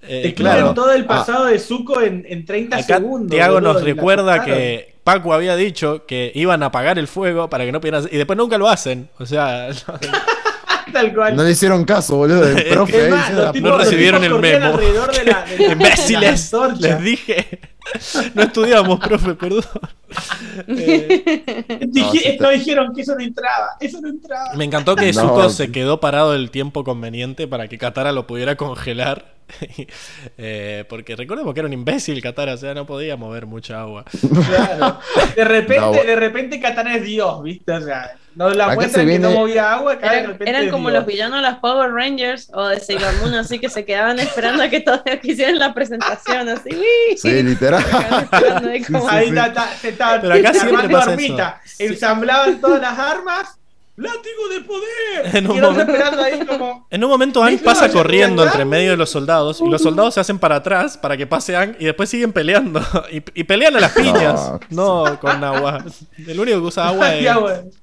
Eh, 0.00 0.22
Te 0.22 0.34
claro. 0.34 0.74
todo 0.74 0.92
el 0.92 1.04
pasado 1.04 1.46
de 1.46 1.58
Zuko 1.58 2.00
en, 2.00 2.24
en 2.28 2.44
30 2.46 2.76
Acá 2.76 2.96
segundos. 2.98 3.30
Tiago 3.30 3.60
nos 3.60 3.82
recuerda 3.82 4.44
que 4.44 4.94
Paco 5.08 5.32
había 5.32 5.56
dicho 5.56 6.04
que 6.06 6.30
iban 6.34 6.62
a 6.62 6.66
apagar 6.66 6.98
el 6.98 7.08
fuego 7.08 7.48
para 7.48 7.64
que 7.64 7.72
no 7.72 7.80
pudieran 7.80 8.00
hacer- 8.00 8.12
y 8.12 8.18
después 8.18 8.36
nunca 8.36 8.58
lo 8.58 8.68
hacen. 8.68 9.08
O 9.18 9.24
sea, 9.24 9.68
Tal 10.92 11.14
cual. 11.14 11.34
No 11.34 11.42
le 11.44 11.50
hicieron 11.52 11.84
caso, 11.86 12.16
boludo. 12.16 12.46
El 12.46 12.64
profe 12.64 13.04
ahí 13.12 13.34
los 13.34 13.54
no 13.56 13.78
recibieron 13.78 14.22
el 14.24 14.34
memo. 14.38 14.66
alrededor 14.66 15.10
de 15.16 15.24
la- 15.24 15.44
de 15.44 15.58
la- 15.66 15.72
imbéciles, 15.72 16.52
les 16.78 17.00
dije. 17.02 17.58
No 18.34 18.42
estudiamos, 18.42 19.00
profe, 19.00 19.34
perdón. 19.34 19.64
Eh, 20.66 21.86
No, 21.92 22.12
no 22.40 22.50
dijeron 22.50 22.94
que 22.94 23.02
eso 23.02 23.14
no 23.14 23.22
entraba. 23.22 23.76
Eso 23.80 24.00
no 24.00 24.08
entraba. 24.08 24.54
me 24.56 24.64
encantó 24.64 24.96
que 24.96 25.12
No, 25.12 25.20
Zuko 25.20 25.50
se 25.50 25.70
quedó 25.70 26.00
parado 26.00 26.34
el 26.34 26.50
tiempo 26.50 26.82
conveniente 26.84 27.46
para 27.46 27.68
que 27.68 27.78
Katara 27.78 28.12
lo 28.12 28.26
pudiera 28.26 28.56
congelar 28.56 29.36
Eh, 30.36 30.84
porque 30.88 31.16
recordemos 31.16 31.54
que 31.54 31.60
era 31.60 31.66
un 31.66 31.72
imbécil 31.72 32.20
Katara, 32.22 32.54
o 32.54 32.56
sea, 32.56 32.74
no 32.74 32.86
podía 32.86 33.16
mover 33.16 33.46
mucha 33.46 33.80
agua. 33.80 34.04
Claro. 34.46 34.98
De 35.36 35.44
repente, 35.44 35.80
No. 35.80 35.92
de 35.92 36.16
repente 36.16 36.60
Katana 36.60 36.96
es 36.96 37.04
Dios, 37.04 37.42
¿viste? 37.42 37.72
O 37.72 37.80
sea, 37.80 38.12
no 38.34 38.50
la 38.50 38.74
se 38.88 39.04
que 39.06 39.18
no 39.18 39.30
movía 39.32 39.72
agua, 39.72 39.96
de 39.96 40.06
Eran, 40.06 40.26
repente 40.28 40.50
eran 40.50 40.64
es 40.66 40.70
como 40.70 40.90
Dios. 40.90 41.00
los 41.00 41.06
villanos 41.08 41.36
de 41.38 41.42
las 41.42 41.58
Power 41.58 41.90
Rangers 41.92 42.50
o 42.54 42.66
de 42.68 42.78
Sailor 42.78 43.12
Moon, 43.20 43.34
así 43.34 43.58
que 43.58 43.68
se 43.68 43.84
quedaban 43.84 44.18
esperando 44.20 44.62
a 44.62 44.68
que 44.68 44.80
todos 44.80 45.00
hicieran 45.22 45.58
la 45.58 45.72
presentación, 45.74 46.48
así. 46.50 46.70
Sí, 47.16 47.42
literal. 47.42 47.77
Ahí 49.08 49.30
eso. 51.76 51.92
ensamblaban 51.92 52.60
todas 52.60 52.80
las 52.80 52.98
armas, 52.98 53.58
¡látigo 53.96 54.48
de 54.50 54.60
poder! 54.60 55.36
En 55.36 55.50
un 55.50 55.60
momento- 55.60 55.92
esperando 55.92 56.22
ahí 56.22 56.46
como... 56.46 56.86
En 56.90 57.04
un 57.04 57.10
momento 57.10 57.42
Ang 57.42 57.58
pasa 57.58 57.86
"Yo 57.88 57.94
corriendo 57.94 58.36
voy 58.42 58.48
acá". 58.48 58.52
entre 58.58 58.64
medio 58.64 58.90
de 58.92 58.96
los 58.96 59.10
soldados 59.10 59.60
y 59.60 59.68
los 59.68 59.82
soldados 59.82 60.14
se 60.14 60.20
hacen 60.20 60.38
para 60.38 60.56
atrás 60.56 60.96
para 60.96 61.16
que 61.16 61.26
pase 61.26 61.56
Ang 61.56 61.76
y 61.78 61.84
después 61.84 62.08
siguen 62.08 62.32
peleando. 62.32 62.80
Y, 63.10 63.16
y 63.34 63.44
pelean 63.44 63.76
a 63.76 63.80
las 63.80 63.92
piñas, 63.92 64.52
no 64.70 65.18
con 65.20 65.42
agua. 65.42 65.84
El 66.26 66.38
único 66.38 66.58
que 66.60 66.64
usa 66.66 66.88
agua 66.88 67.14
es 67.16 67.26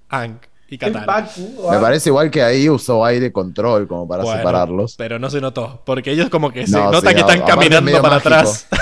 Ang 0.10 0.40
y 0.68 0.74
el 0.76 0.80
Katara. 0.80 1.06
Baku, 1.06 1.68
Me 1.70 1.78
ah. 1.78 1.82
parece 1.82 2.10
igual 2.10 2.32
que 2.32 2.42
ahí 2.42 2.70
usó 2.70 3.06
aire 3.06 3.32
control 3.32 3.88
como 3.88 4.08
para 4.08 4.24
Bueno, 4.24 4.38
separarlos. 4.40 4.96
Pero 4.98 5.20
no 5.20 5.30
se 5.30 5.40
notó, 5.42 5.82
porque 5.86 6.12
ellos 6.12 6.30
como 6.30 6.52
que 6.52 6.66
se 6.66 6.72
No, 6.76 6.92
nota 6.92 7.10
sí, 7.10 7.14
que 7.16 7.22
están 7.22 7.38
es 7.40 7.44
caminando 7.44 7.92
para 8.02 8.16
mágico. 8.16 8.30
atrás. 8.30 8.68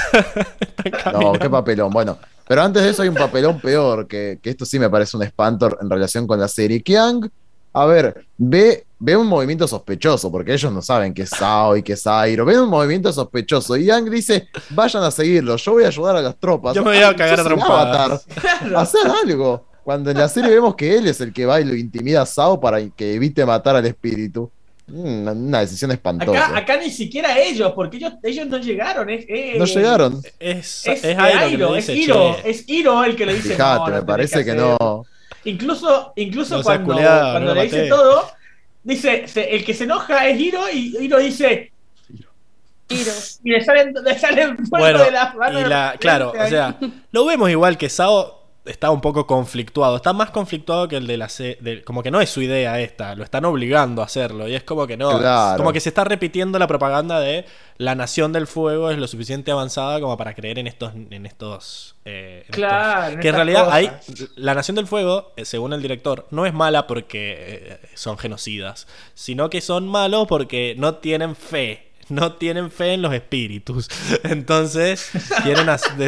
No, 1.14 1.34
qué 1.34 1.50
papelón. 1.50 1.92
Bueno, 1.92 2.18
pero 2.48 2.62
antes 2.62 2.84
de 2.84 2.90
eso 2.90 3.04
hay 3.04 3.10
un 3.10 3.16
papelón 3.16 3.60
peor, 3.60 4.06
que, 4.08 4.40
que 4.42 4.50
esto 4.50 4.66
sí 4.66 4.78
me 4.80 4.90
parece 4.90 5.16
un 5.16 5.24
espanto 5.24 5.70
en 5.82 5.90
relación 5.90 6.28
con 6.28 6.40
la 6.40 6.48
serie. 6.50 6.84
Que 6.84 6.98
Ang, 6.98 7.30
a 7.74 7.86
ver, 7.86 8.26
ve, 8.38 8.86
ve 9.00 9.16
un 9.16 9.28
movimiento 9.28 9.66
sospechoso, 9.68 10.30
porque 10.32 10.54
ellos 10.54 10.72
no 10.72 10.82
saben 10.82 11.14
que 11.14 11.22
es 11.24 11.30
Sao 11.30 11.78
y 11.78 11.84
que 11.84 11.94
es 11.94 12.06
Airo. 12.06 12.44
Ven 12.46 12.60
un 12.60 12.70
movimiento 12.70 13.12
sospechoso 13.14 13.78
y 13.78 13.90
Ang 13.90 14.10
dice, 14.10 14.50
vayan 14.72 15.04
a 15.04 15.12
seguirlo, 15.12 15.56
yo 15.56 15.72
voy 15.74 15.86
a 15.86 15.88
ayudar 15.88 16.18
a 16.18 16.22
las 16.22 16.36
tropas. 16.38 16.76
Yo 16.76 16.84
me 16.84 16.92
voy 16.92 17.04
a 17.04 17.16
cagar 17.16 17.40
a 17.40 17.44
trompadas. 17.44 18.26
avatar. 18.28 18.76
Hacer 18.76 19.10
algo. 19.24 19.66
Cuando 19.84 20.12
en 20.12 20.18
la 20.18 20.30
serie 20.30 20.50
vemos 20.52 20.76
que 20.76 20.96
él 20.98 21.08
es 21.08 21.20
el 21.22 21.34
que 21.34 21.46
va 21.46 21.60
y 21.60 21.66
lo 21.66 21.76
intimida 21.76 22.22
a 22.22 22.26
Sao 22.26 22.60
para 22.60 22.80
que 22.90 23.14
evite 23.16 23.46
matar 23.46 23.76
al 23.76 23.86
espíritu. 23.86 24.50
Mm, 24.88 25.28
Una 25.48 25.60
decisión 25.62 25.92
espantosa. 25.92 26.46
Acá, 26.48 26.58
acá 26.58 26.78
ni 26.78 26.90
siquiera 26.90 27.38
ellos, 27.40 27.72
porque 27.74 27.98
ellos, 27.98 28.14
ellos 28.24 28.48
no 28.48 28.58
llegaron. 28.58 29.10
Es, 29.10 29.26
es- 29.28 29.58
no 29.58 29.66
llegaron. 29.66 30.22
Es, 30.40 30.88
Es, 30.88 31.04
es 31.06 31.18
Airo 31.18 31.76
es 31.76 31.90
Hiro, 31.90 32.36
"Che". 32.42 32.50
es 32.50 32.64
Hiro 32.68 33.04
el 33.04 33.16
que 33.16 33.26
le 33.26 33.34
dice. 33.36 33.58
no 33.58 33.86
me 33.88 34.02
parece 34.04 34.44
que, 34.44 34.52
hacer". 34.52 34.62
no. 34.80 35.06
Incluso, 35.46 36.14
incluso 36.16 36.58
No 36.58 36.64
cuando, 36.64 36.94
cuando 36.96 37.40
no 37.42 37.54
le 37.54 37.64
dice 37.64 37.88
todo, 37.88 38.28
dice, 38.84 39.28
se- 39.28 39.56
el 39.56 39.66
que 39.66 39.74
se 39.74 39.84
enoja 39.86 40.28
es 40.28 40.40
Hiro 40.40 40.70
y 40.70 40.96
Hiro 41.00 41.20
dice, 41.20 41.72
Tiro. 42.88 43.12
y 43.44 43.50
le 43.52 43.64
salen, 43.64 43.94
le 44.04 44.20
salen 44.20 44.58
Bueno, 44.70 45.04
de 45.04 45.12
las 45.12 45.36
manos. 45.36 45.62
y 45.62 45.66
la, 45.66 45.96
claro, 46.00 46.32
o 46.38 46.48
sea, 46.48 46.78
lo 47.12 47.26
vemos 47.26 47.50
igual 47.50 47.78
que 47.78 47.90
Sao 47.90 48.43
está 48.66 48.92
un 48.92 49.02
poco 49.02 49.28
conflictuado. 49.28 49.98
Está 49.98 50.14
más 50.14 50.32
conflictuado 50.32 50.88
que 50.88 50.96
el 50.98 51.06
de 51.08 51.18
la 51.18 51.28
se- 51.30 51.58
de- 51.60 51.84
como 51.84 52.02
que 52.04 52.12
no 52.12 52.22
es 52.22 52.30
su 52.30 52.42
idea 52.42 52.80
esta, 52.80 53.14
lo 53.16 53.24
están 53.24 53.44
obligando 53.46 54.02
a 54.02 54.06
hacerlo. 54.06 54.48
Y 54.48 54.56
es 54.56 54.64
como 54.64 54.88
que 54.88 54.96
no. 54.98 55.18
Claro. 55.20 55.58
Como 55.58 55.74
que 55.74 55.80
se 55.82 55.90
está 55.90 56.04
repitiendo 56.04 56.58
la 56.60 56.68
propaganda 56.68 57.20
de 57.20 57.46
la 57.78 57.96
nación 57.96 58.32
del 58.32 58.48
fuego 58.48 58.90
es 58.92 58.98
lo 58.98 59.08
suficiente 59.08 59.52
avanzada 59.52 60.00
como 60.00 60.16
para 60.16 60.34
creer 60.34 60.60
en 60.60 60.68
estos. 60.68 60.94
En 61.10 61.26
estos 61.26 61.96
eh, 62.06 62.44
en 62.48 62.54
Claro, 62.54 63.08
estos- 63.08 63.22
que 63.22 63.28
en 63.30 63.36
realidad 63.36 63.66
cosas. 63.66 63.76
hay. 63.76 63.92
La 64.36 64.54
nación 64.54 64.76
del 64.76 64.88
fuego, 64.88 65.34
eh, 65.36 65.46
según 65.46 65.74
el 65.74 65.82
director, 65.82 66.28
no 66.32 66.46
es 66.46 66.54
mala 66.54 66.88
porque 66.88 67.78
eh, 67.84 67.88
son 67.96 68.18
genocidas, 68.18 68.88
sino 69.14 69.50
que 69.50 69.60
son 69.62 69.88
malos 69.88 70.28
porque 70.28 70.76
no 70.78 70.96
tienen 70.96 71.36
fe. 71.36 71.90
No 72.14 72.34
tienen 72.34 72.70
fe 72.72 72.94
en 72.94 73.02
los 73.02 73.14
espíritus. 73.14 73.90
Entonces, 74.24 75.10
quieren 75.44 75.68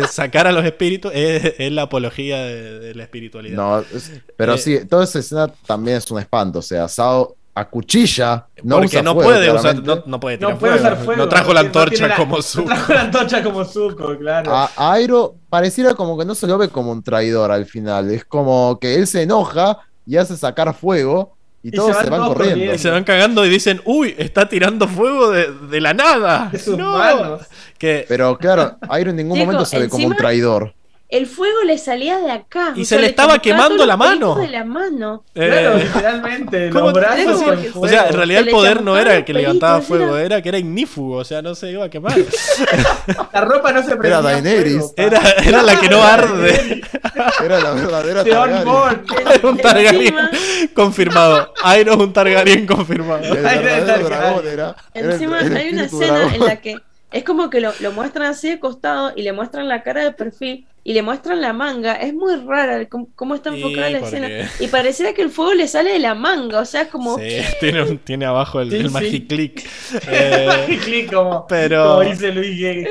sacar 0.09 0.47
a 0.47 0.51
los 0.51 0.63
espíritus. 0.65 1.11
Es, 1.13 1.53
es 1.57 1.71
la 1.71 1.83
apología 1.83 2.37
de, 2.43 2.79
de 2.79 2.95
la 2.95 3.03
espiritualidad. 3.03 3.55
No, 3.55 3.79
es- 3.79 4.11
pero 4.37 4.53
Eh, 4.55 4.57
sí, 4.57 4.79
toda 4.89 5.03
esa 5.03 5.19
escena 5.19 5.47
también 5.65 5.97
es 5.97 6.09
un 6.11 6.19
espanto. 6.19 6.59
O 6.59 6.61
sea, 6.61 6.87
Sao 6.87 7.35
acuchilla, 7.57 8.47
no 8.63 8.75
porque 8.75 8.87
usa 8.87 9.01
no 9.01 9.13
fuego, 9.13 9.29
puede 9.29 9.51
usar, 9.51 9.75
no, 9.81 10.03
no 10.05 10.19
puede 10.19 10.37
tirar 10.37 10.53
No 10.53 10.59
puede 10.59 10.73
fuego. 10.77 10.87
usar 10.93 11.05
fuego. 11.05 11.23
No 11.23 11.29
trajo 11.29 11.53
la 11.53 11.61
no 11.61 11.67
antorcha 11.67 12.07
la- 12.09 12.15
como 12.17 12.35
no 12.37 12.41
su. 12.41 12.63
trajo 12.65 12.93
la 12.93 13.01
antorcha 13.01 13.43
como 13.43 13.63
Zuko, 13.65 14.17
claro. 14.17 14.53
A, 14.53 14.69
a 14.75 14.91
Airo 14.93 15.35
pareciera 15.49 15.93
como 15.93 16.17
que 16.17 16.25
no 16.25 16.35
se 16.35 16.47
lo 16.47 16.57
ve 16.57 16.67
como 16.69 16.91
un 16.91 17.01
traidor 17.01 17.51
al 17.51 17.65
final. 17.65 18.11
Es 18.11 18.25
como 18.25 18.77
que 18.79 18.95
él 18.95 19.07
se 19.07 19.21
enoja 19.23 19.79
y 20.05 20.17
hace 20.17 20.35
sacar 20.37 20.73
fuego 20.73 21.37
y, 21.65 21.69
Y 21.69 21.71
todos 21.71 21.97
se 21.97 22.03
se 22.03 22.09
van 22.11 22.19
todos 22.19 22.33
corriendo. 22.33 22.53
corriendo. 22.55 22.75
Y 22.75 22.77
se 22.79 22.89
van 22.91 23.03
cagando 23.03 23.45
y 23.45 23.49
dicen, 23.49 23.81
uy, 23.85 24.13
está 24.17 24.47
tirando 24.47 24.87
fuego 24.87 25.31
de, 25.31 25.51
de 25.51 25.81
la 25.81 25.93
nada. 25.93 26.49
De 26.51 26.59
sus 26.59 26.77
No. 26.77 26.97
manos. 26.97 27.41
Que, 27.77 28.05
Pero 28.07 28.37
claro, 28.37 28.77
Airo 28.89 29.09
en 29.09 29.15
ningún 29.17 29.33
Chico, 29.37 29.45
momento 29.45 29.65
se 29.65 29.79
ve 29.79 29.89
como 29.89 30.07
un 30.07 30.15
traidor. 30.15 30.73
El 31.07 31.27
fuego 31.27 31.61
le 31.63 31.77
salía 31.77 32.17
de 32.17 32.31
acá. 32.31 32.73
Y 32.75 32.81
o 32.81 32.83
se 32.83 32.89
sea, 32.95 32.99
le 32.99 33.07
estaba 33.07 33.37
quemando 33.39 33.85
la 33.85 33.95
mano. 33.95 34.35
de 34.35 34.47
la 34.47 34.65
mano. 34.65 35.23
Claro, 35.33 35.77
eh, 35.77 35.83
literalmente, 35.83 36.69
¿cómo 36.73 36.85
los 36.85 36.93
brazos 36.93 37.41
con 37.43 37.57
fuego. 37.57 37.79
o 37.81 37.87
sea, 37.87 38.07
en 38.07 38.13
realidad 38.13 38.39
Se 38.41 38.45
el 38.49 38.51
poder 38.51 38.81
no 38.81 38.95
era 38.97 39.03
chamuscaban 39.11 39.25
que 39.25 39.33
levantaba 39.33 39.81
fuego, 39.81 40.17
era- 40.17 40.25
era 40.25 40.41
que 40.41 40.49
era 40.49 40.57
ignífugo, 40.57 41.17
o 41.17 41.23
sea, 41.23 41.43
no 41.43 41.53
se 41.53 41.69
iba 41.71 41.85
a 41.85 41.89
quemar. 41.89 42.15
La 43.33 43.41
ropa 43.41 43.71
no 43.71 43.83
se 43.83 43.95
prendía 43.95 44.21
Daenerys. 44.21 44.73
fuego, 44.77 44.95
pa. 44.95 45.03
Era, 45.03 45.19
era 45.45 45.61
la 45.63 45.79
que 45.79 45.89
no 45.89 46.01
arde. 46.03 46.81
Era 47.43 47.59
la 47.59 47.71
verdadera 47.73 48.23
Targaryen. 48.23 48.65
Born. 48.65 49.05
Era 49.35 49.47
un 49.49 49.57
Targaryen 49.57 50.01
Encima- 50.15 50.29
confirmado. 50.73 51.53
Airo 51.63 51.93
es 51.93 51.99
un 51.99 52.13
Targaryen 52.13 52.65
confirmado. 52.65 53.23
El 53.23 53.37
era. 53.37 53.51
era 53.53 54.75
el- 54.93 55.11
Encima 55.11 55.39
el 55.41 55.55
hay 55.55 55.69
una 55.69 55.83
escena 55.85 56.33
en 56.33 56.45
la 56.45 56.55
que 56.57 56.77
es 57.11 57.23
como 57.23 57.49
que 57.49 57.61
lo, 57.61 57.71
lo 57.79 57.91
muestran 57.91 58.27
así 58.27 58.49
de 58.49 58.59
costado 58.59 59.13
y 59.15 59.21
le 59.21 59.31
muestran 59.33 59.67
la 59.69 59.83
cara 59.83 60.03
de 60.03 60.11
perfil 60.11 60.65
y 60.87 60.93
le 60.93 61.01
muestran 61.01 61.41
la 61.41 61.51
manga. 61.51 61.95
Es 61.95 62.13
muy 62.13 62.35
rara 62.45 62.87
cómo, 62.87 63.09
cómo 63.15 63.33
está 63.35 63.51
Sí, 63.51 63.57
enfocada 63.57 63.89
la 63.89 63.97
escena. 63.99 64.29
Y 64.59 64.67
pareciera 64.67 65.13
que 65.13 65.23
el 65.23 65.31
fuego 65.31 65.53
le 65.55 65.67
sale 65.67 65.91
de 65.91 65.99
la 65.99 66.13
manga. 66.15 66.59
O 66.61 66.65
sea, 66.65 66.83
es 66.83 66.87
como. 66.89 67.17
Sí, 67.17 67.39
tiene, 67.59 67.81
un- 67.81 67.97
tiene 67.97 68.25
abajo 68.25 68.61
el, 68.61 68.69
Sí, 68.69 68.77
el 68.77 68.87
sí. 68.87 68.93
Magiclick. 68.93 69.67
Eh, 70.07 70.79
Clic 70.83 71.11
como, 71.11 71.45
pero- 71.47 71.95
como 71.97 72.01
dice 72.09 72.31
Luis 72.31 72.57
Gay. 72.59 72.85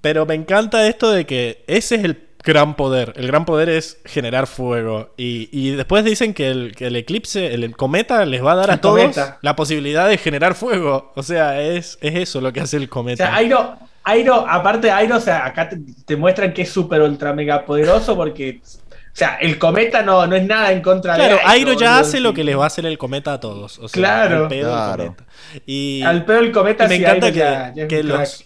pero 0.00 0.26
me 0.26 0.34
encanta 0.34 0.86
esto 0.86 1.10
de 1.10 1.26
que 1.26 1.64
ese 1.66 1.96
es 1.96 2.04
el 2.04 2.24
gran 2.44 2.76
poder. 2.76 3.12
El 3.16 3.26
gran 3.26 3.44
poder 3.44 3.68
es 3.68 3.98
generar 4.04 4.46
fuego. 4.46 5.12
Y, 5.16 5.48
y 5.52 5.70
después 5.72 6.04
dicen 6.04 6.34
que 6.34 6.48
el, 6.50 6.74
que 6.74 6.86
el 6.86 6.96
eclipse, 6.96 7.52
el 7.52 7.76
cometa, 7.76 8.24
les 8.24 8.44
va 8.44 8.52
a 8.52 8.56
dar 8.56 8.70
a 8.70 8.74
El 8.74 8.80
todos 8.80 9.00
cometa. 9.00 9.38
la 9.42 9.56
posibilidad 9.56 10.08
de 10.08 10.16
generar 10.18 10.54
fuego. 10.54 11.12
O 11.16 11.22
sea, 11.22 11.60
es, 11.60 11.98
es 12.00 12.14
eso 12.14 12.40
lo 12.40 12.52
que 12.52 12.60
hace 12.60 12.76
el 12.78 12.84
O 12.84 12.88
cometa. 12.90 13.26
sea, 13.26 13.34
Airo, 13.36 13.76
Airo, 14.08 14.46
aparte 14.48 14.90
Airo, 14.90 15.16
o 15.16 15.20
sea, 15.20 15.46
acá 15.46 15.68
te, 15.68 15.78
te 16.04 16.16
muestran 16.16 16.52
que 16.52 16.62
es 16.62 16.70
súper 16.70 17.02
ultra 17.02 17.32
mega 17.32 17.64
poderoso 17.64 18.14
porque, 18.16 18.60
o 18.64 19.16
sea, 19.18 19.36
el 19.40 19.58
cometa 19.58 20.02
no, 20.02 20.26
no 20.26 20.36
es 20.36 20.44
nada 20.46 20.72
en 20.72 20.80
contra 20.82 21.14
Claro, 21.16 21.36
de 21.36 21.40
Airo 21.44 21.72
ya 21.72 21.90
boludo. 21.92 22.00
hace 22.08 22.20
lo 22.20 22.32
que 22.34 22.44
les 22.44 22.56
va 22.58 22.64
a 22.64 22.66
hacer 22.68 22.86
el 22.86 22.96
cometa 22.98 23.32
a 23.34 23.40
todos. 23.40 23.78
O 23.78 23.88
sea, 23.88 24.00
Claro. 24.00 24.42
al 24.44 24.48
pedo 24.48 24.68
el 24.68 24.74
Claro. 24.74 25.04
cometa. 25.04 25.24
Y, 25.66 26.02
Al 26.02 26.24
pedo 26.24 26.38
el 26.38 26.52
cometa 26.52 26.84
y 26.84 26.88
me 26.88 26.96
sí, 26.96 27.02
encanta 27.02 27.26
Airo 27.26 27.34
que, 27.34 27.38
ya- 27.40 27.72
ya 27.74 27.88
que 27.88 28.02
los, 28.02 28.44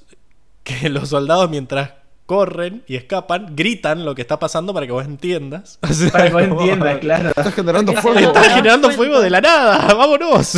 que 0.64 0.88
los 0.88 1.08
soldados 1.08 1.48
mientras 1.50 1.90
corren 2.24 2.82
y 2.86 2.96
escapan, 2.96 3.48
gritan 3.54 4.04
lo 4.06 4.14
que 4.14 4.22
está 4.22 4.38
pasando 4.38 4.72
para 4.72 4.86
que 4.86 4.92
vos 4.92 5.04
entiendas. 5.04 5.78
O 5.88 5.92
sea, 5.92 6.10
Para 6.10 6.24
que 6.26 6.30
vos 6.32 6.42
como- 6.48 6.60
entiendas, 6.62 6.98
claro. 6.98 7.28
Está 7.30 7.50
generando 7.52 7.92
fuego. 7.94 8.18
Está 8.18 8.40
das 8.40 8.54
generando 8.54 8.90
fuego 8.90 9.20
de 9.20 9.30
la 9.30 9.40
nada, 9.40 9.92
vámonos. 9.94 10.56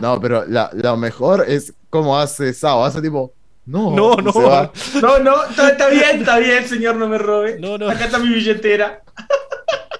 No, 0.00 0.20
pero 0.20 0.44
la- 0.46 0.70
lo 0.74 0.96
mejor 0.96 1.44
es 1.48 1.72
cómo 1.90 2.18
hace 2.18 2.52
Sao. 2.52 2.84
Hace 2.84 3.00
tipo, 3.02 3.32
no, 3.66 3.90
No, 3.94 4.16
no. 4.16 4.32
No, 5.02 5.18
no, 5.18 5.44
está, 5.44 5.70
está 5.70 5.88
bien, 5.88 6.20
está 6.20 6.38
bien, 6.38 6.66
señor, 6.66 6.96
no 6.96 7.08
me 7.08 7.18
robe. 7.18 7.58
No, 7.60 7.76
no. 7.78 7.88
Acá 7.90 8.06
está 8.06 8.18
mi 8.18 8.28
billetera. 8.32 9.02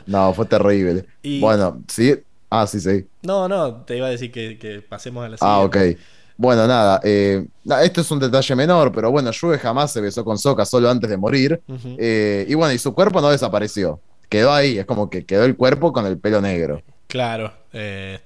No, 0.07 0.33
fue 0.33 0.47
terrible. 0.47 1.05
Y- 1.23 1.41
Bueno, 1.41 1.83
sí. 1.89 2.15
Ah, 2.51 2.67
sí, 2.67 2.81
sí. 2.81 3.07
No, 3.23 3.47
no, 3.47 3.83
te 3.85 3.97
iba 3.99 4.07
a 4.07 4.11
decir 4.11 4.33
que, 4.33 4.59
que 4.59 4.81
pasemos 4.81 5.25
a 5.25 5.29
la 5.29 5.37
Ah, 5.41 5.61
ok. 5.61 5.75
siguiente. 5.77 6.03
Bueno, 6.39 6.67
nada, 6.69 7.01
eh, 7.03 7.45
esto 7.83 8.01
es 8.01 8.11
un 8.13 8.21
detalle 8.21 8.55
menor, 8.55 8.93
pero 8.93 9.11
bueno, 9.11 9.33
Yue 9.33 9.59
jamás 9.59 9.93
se 9.93 10.01
besó 10.01 10.25
con 10.25 10.39
Sokka 10.39 10.65
solo 10.65 10.89
antes 10.89 11.11
de 11.11 11.17
morir. 11.17 11.61
Eh, 11.99 12.47
y 12.49 12.55
bueno, 12.55 12.73
y 12.73 12.79
su 12.79 12.95
cuerpo 12.95 13.21
no 13.21 13.29
desapareció. 13.29 14.01
Quedó 14.29 14.53
ahí, 14.53 14.79
es 14.79 14.87
como 14.87 15.11
que 15.11 15.27
quedó 15.27 15.45
el 15.45 15.57
cuerpo 15.57 15.93
con 15.93 16.07
el 16.07 16.17
pelo 16.19 16.41
negro. 16.41 16.81
Claro. 17.09 17.53
eh, 17.73 18.21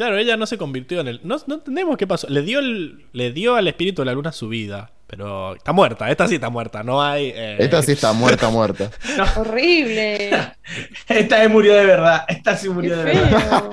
claro, 0.00 0.16
ella 0.16 0.36
no 0.38 0.46
se 0.46 0.56
convirtió 0.56 1.00
en 1.00 1.08
el. 1.08 1.20
No, 1.24 1.36
no 1.46 1.56
entendemos 1.56 1.96
qué 1.98 2.06
pasó. 2.06 2.26
Le 2.30 2.40
dio, 2.42 2.58
el, 2.60 3.04
le 3.12 3.32
dio 3.32 3.56
al 3.56 3.68
espíritu 3.68 4.00
de 4.02 4.06
la 4.06 4.12
luna 4.14 4.32
su 4.32 4.48
vida. 4.48 4.90
Pero 5.06 5.56
está 5.56 5.72
muerta, 5.72 6.08
esta 6.08 6.26
sí 6.28 6.36
está 6.36 6.48
muerta. 6.50 6.82
No 6.84 7.02
hay. 7.02 7.32
eh, 7.34 7.56
Esta 7.58 7.82
sí 7.82 7.92
está 7.92 8.12
muerta, 8.14 8.48
muerta. 8.48 8.90
Horrible. 9.36 10.30
Esta 11.08 11.40
vez 11.40 11.50
murió 11.50 11.74
de 11.74 11.84
verdad. 11.84 12.24
Esta 12.28 12.56
sí 12.56 12.68
Qué 12.68 12.72
murió 12.74 12.96
de 12.96 13.04
verdad. 13.04 13.64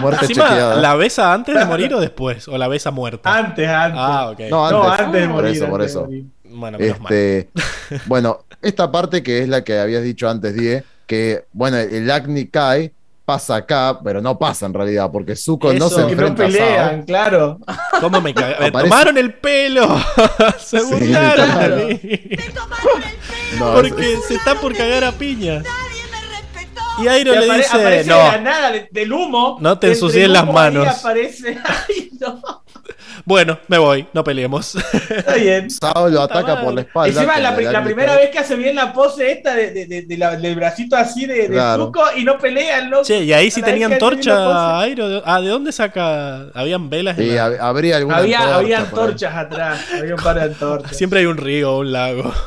Muerte 0.00 0.26
Encima, 0.26 0.48
chequeada. 0.48 0.76
¿la 0.76 0.94
besa 0.96 1.32
antes 1.32 1.54
de 1.54 1.64
morir 1.64 1.94
o 1.94 2.00
después? 2.00 2.48
¿O 2.48 2.58
la 2.58 2.66
besa 2.68 2.90
muerta? 2.90 3.32
Antes, 3.34 3.68
antes. 3.68 4.00
Ah, 4.02 4.30
ok. 4.30 4.40
No, 4.50 4.70
No, 4.70 4.90
antes. 4.90 5.12
de 5.12 5.26
por 5.28 5.36
morir. 5.36 5.52
eso, 5.56 5.68
por 5.68 5.80
antes 5.82 5.94
de 5.94 6.00
eso. 6.00 6.08
Bueno, 6.54 6.78
menos 6.78 7.00
mal. 7.00 7.12
Este, 7.12 7.50
bueno, 8.06 8.44
esta 8.60 8.90
parte 8.90 9.22
que 9.22 9.38
es 9.38 9.48
la 9.48 9.62
que 9.64 9.78
habías 9.78 10.02
dicho 10.02 10.28
antes, 10.28 10.54
Die, 10.54 10.82
que 11.06 11.44
bueno, 11.52 11.78
el 11.78 12.10
Agni 12.10 12.46
cae 12.46 12.92
pasa 13.24 13.56
acá, 13.56 13.98
pero 14.02 14.20
no 14.20 14.38
pasa 14.38 14.66
en 14.66 14.74
realidad, 14.74 15.10
porque 15.12 15.36
Zuko 15.36 15.72
no 15.72 15.86
Eso, 15.86 16.00
se 16.00 16.06
Que 16.08 16.16
no 16.16 16.26
enfrenta 16.26 16.42
a 16.42 16.46
pelean, 16.46 16.96
Sao. 16.98 17.04
claro. 17.06 17.58
¿Cómo 18.00 18.20
me 18.20 18.34
cagaron? 18.34 18.72
Tomaron 18.72 19.18
el 19.18 19.34
pelo. 19.34 19.96
se 20.58 20.80
Sí, 20.80 20.86
burlaron 20.86 21.48
de 21.48 21.52
claro. 21.54 21.76
mí. 21.76 22.00
No, 23.58 23.72
Porque 23.74 24.18
se 24.26 24.34
está 24.34 24.54
por 24.56 24.74
cagar 24.76 25.04
a 25.04 25.12
piña. 25.12 25.62
Y 27.02 27.08
Airo 27.08 27.34
Y 27.34 27.38
le 27.38 27.44
dice, 27.56 27.68
aparece 27.70 27.78
de 27.78 28.04
la 28.04 28.36
no, 28.36 28.40
nada, 28.42 28.70
de- 28.70 28.88
del 28.90 29.12
humo. 29.12 29.56
No 29.60 29.78
te 29.78 29.88
ensucies 29.88 30.24
el 30.24 30.32
las 30.32 30.46
manos. 30.46 30.86
aparece. 30.86 31.58
Ay, 31.88 32.10
no. 32.20 32.61
Bueno, 33.24 33.58
me 33.68 33.78
voy, 33.78 34.06
no 34.12 34.24
peleemos. 34.24 34.74
Está 35.10 35.34
bien. 35.34 35.70
Sao 35.70 36.08
lo 36.08 36.22
ataca 36.22 36.60
por 36.60 36.74
la 36.74 36.80
espalda. 36.82 37.20
Encima, 37.22 37.38
la, 37.38 37.54
pri- 37.54 37.64
la 37.66 37.84
primera 37.84 38.16
vez 38.16 38.30
que 38.30 38.38
hace 38.38 38.56
bien 38.56 38.74
la 38.76 38.92
pose 38.92 39.30
esta 39.32 39.54
de, 39.54 39.70
de- 39.70 39.86
de- 39.86 40.02
de 40.02 40.16
la- 40.18 40.36
del 40.36 40.54
bracito 40.56 40.96
así 40.96 41.26
de, 41.26 41.34
de 41.42 41.48
Claro. 41.48 41.86
Zuko 41.86 42.02
y 42.16 42.24
no 42.24 42.38
pelean, 42.38 42.90
loco. 42.90 43.04
che, 43.04 43.22
y 43.24 43.32
ahí 43.32 43.50
sí 43.50 43.62
tenían 43.62 43.98
torcha. 43.98 44.80
Airo. 44.80 45.22
Ah, 45.24 45.40
¿de 45.40 45.48
dónde 45.48 45.72
saca? 45.72 46.46
Habían 46.54 46.88
velas. 46.90 47.18
en 47.18 47.24
Sí, 47.24 47.30
la- 47.32 47.46
habría 47.60 47.96
alguna 47.98 48.16
Había, 48.18 48.38
antorcha 48.38 48.56
había 48.58 48.78
por 48.78 48.98
ahí. 48.98 49.04
antorchas 49.04 49.34
atrás, 49.36 49.80
había 49.98 50.14
un 50.14 50.22
par 50.22 50.36
de 50.36 50.42
antorchas. 50.42 50.96
Siempre 50.96 51.20
hay 51.20 51.26
un 51.26 51.36
río 51.36 51.72
o 51.74 51.80
un 51.80 51.92
lago. 51.92 52.32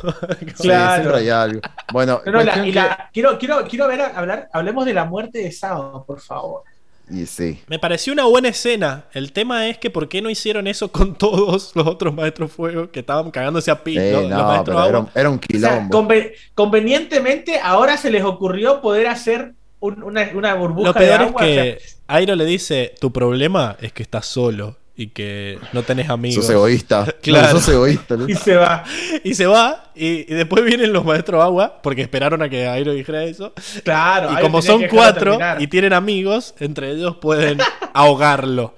Sí, 0.56 0.62
Claro. 0.62 1.02
siempre 1.02 1.20
hay 1.20 1.28
algo. 1.30 1.60
Bueno, 1.92 2.20
No, 2.26 2.32
no, 2.32 2.42
la- 2.42 2.58
y 2.66 2.70
que- 2.70 2.72
la- 2.72 3.10
quiero, 3.12 3.38
quiero, 3.38 3.64
quiero 3.68 3.86
ver, 3.88 4.00
hablar, 4.00 4.48
hablemos 4.52 4.84
de 4.84 4.94
la 4.94 5.04
muerte 5.04 5.38
de 5.38 5.52
Sao, 5.52 6.04
por 6.06 6.20
favor. 6.20 6.62
Y 7.10 7.26
sí. 7.26 7.60
Me 7.68 7.78
pareció 7.78 8.12
una 8.12 8.24
buena 8.24 8.48
escena. 8.48 9.04
El 9.12 9.32
tema 9.32 9.68
es 9.68 9.78
que 9.78 9.90
¿por 9.90 10.08
qué 10.08 10.20
no 10.22 10.28
hicieron 10.30 10.66
eso 10.66 10.90
con 10.90 11.14
todos 11.18 11.72
los 11.74 11.86
otros 11.86 12.12
maestros 12.14 12.50
fuego 12.52 12.90
que 12.90 13.00
estaban 13.00 13.30
cagándose 13.30 13.70
a 13.70 13.82
pi? 13.84 13.92
Sí, 13.92 14.10
los, 14.12 14.22
los 14.22 14.30
no, 14.30 14.44
maestros 14.44 14.64
pero 14.76 14.78
era 14.88 14.98
agua? 14.98 15.00
un, 15.14 15.20
era 15.20 15.30
un 15.30 15.36
O 15.36 15.40
sea, 15.40 15.70
quilombo. 15.78 15.98
conve- 16.02 16.32
convenientemente 16.54 17.58
ahora 17.60 17.96
se 17.96 18.10
les 18.10 18.24
ocurrió 18.24 18.80
poder 18.80 19.06
hacer 19.08 19.54
un- 19.80 20.02
una, 20.02 20.28
una 20.34 20.54
burbuja 20.54 20.88
Lo 20.88 20.94
peor 20.94 21.06
de 21.08 21.14
es 21.14 21.20
agua. 21.30 21.42
o 21.42 21.44
que 21.44 21.78
Airo 22.08 22.34
le 22.36 22.44
dice, 22.44 22.94
tu 23.00 23.12
problema 23.12 23.76
es 23.80 23.92
que 23.92 24.02
estás 24.02 24.26
solo 24.26 24.76
y 24.96 25.08
que 25.08 25.58
no 25.72 25.82
tenés 25.82 26.08
amigos. 26.08 26.44
Sos 26.44 26.50
egoísta. 26.54 27.06
Claro. 27.22 27.48
No, 27.54 27.60
sos 27.60 27.68
egoísta. 27.68 28.16
y 28.28 28.34
se 28.34 28.56
va. 28.56 28.84
Y 29.22 29.34
se 29.34 29.46
va, 29.46 29.90
y, 29.94 30.30
y 30.32 30.34
después 30.34 30.64
vienen 30.64 30.92
los 30.92 31.04
maestros 31.04 31.42
agua, 31.42 31.80
porque 31.82 32.02
esperaron 32.02 32.42
a 32.42 32.48
que 32.48 32.66
Airo 32.66 32.92
dijera 32.92 33.24
eso. 33.24 33.52
Claro. 33.84 34.32
y 34.32 34.40
como 34.40 34.62
son 34.62 34.84
cuatro 34.88 35.38
y 35.58 35.66
tienen 35.66 35.92
amigos, 35.92 36.54
entre 36.58 36.90
ellos 36.90 37.16
pueden 37.16 37.58
ahogarlo. 37.92 38.74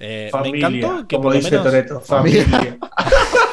Eh, 0.00 0.30
me 0.42 0.48
encantó 0.50 1.08
que 1.08 1.16
como 1.16 1.24
por 1.24 1.32
lo 1.34 1.38
dice 1.38 1.50
menos- 1.50 1.64
Toretto, 1.64 2.00
Familia. 2.00 2.78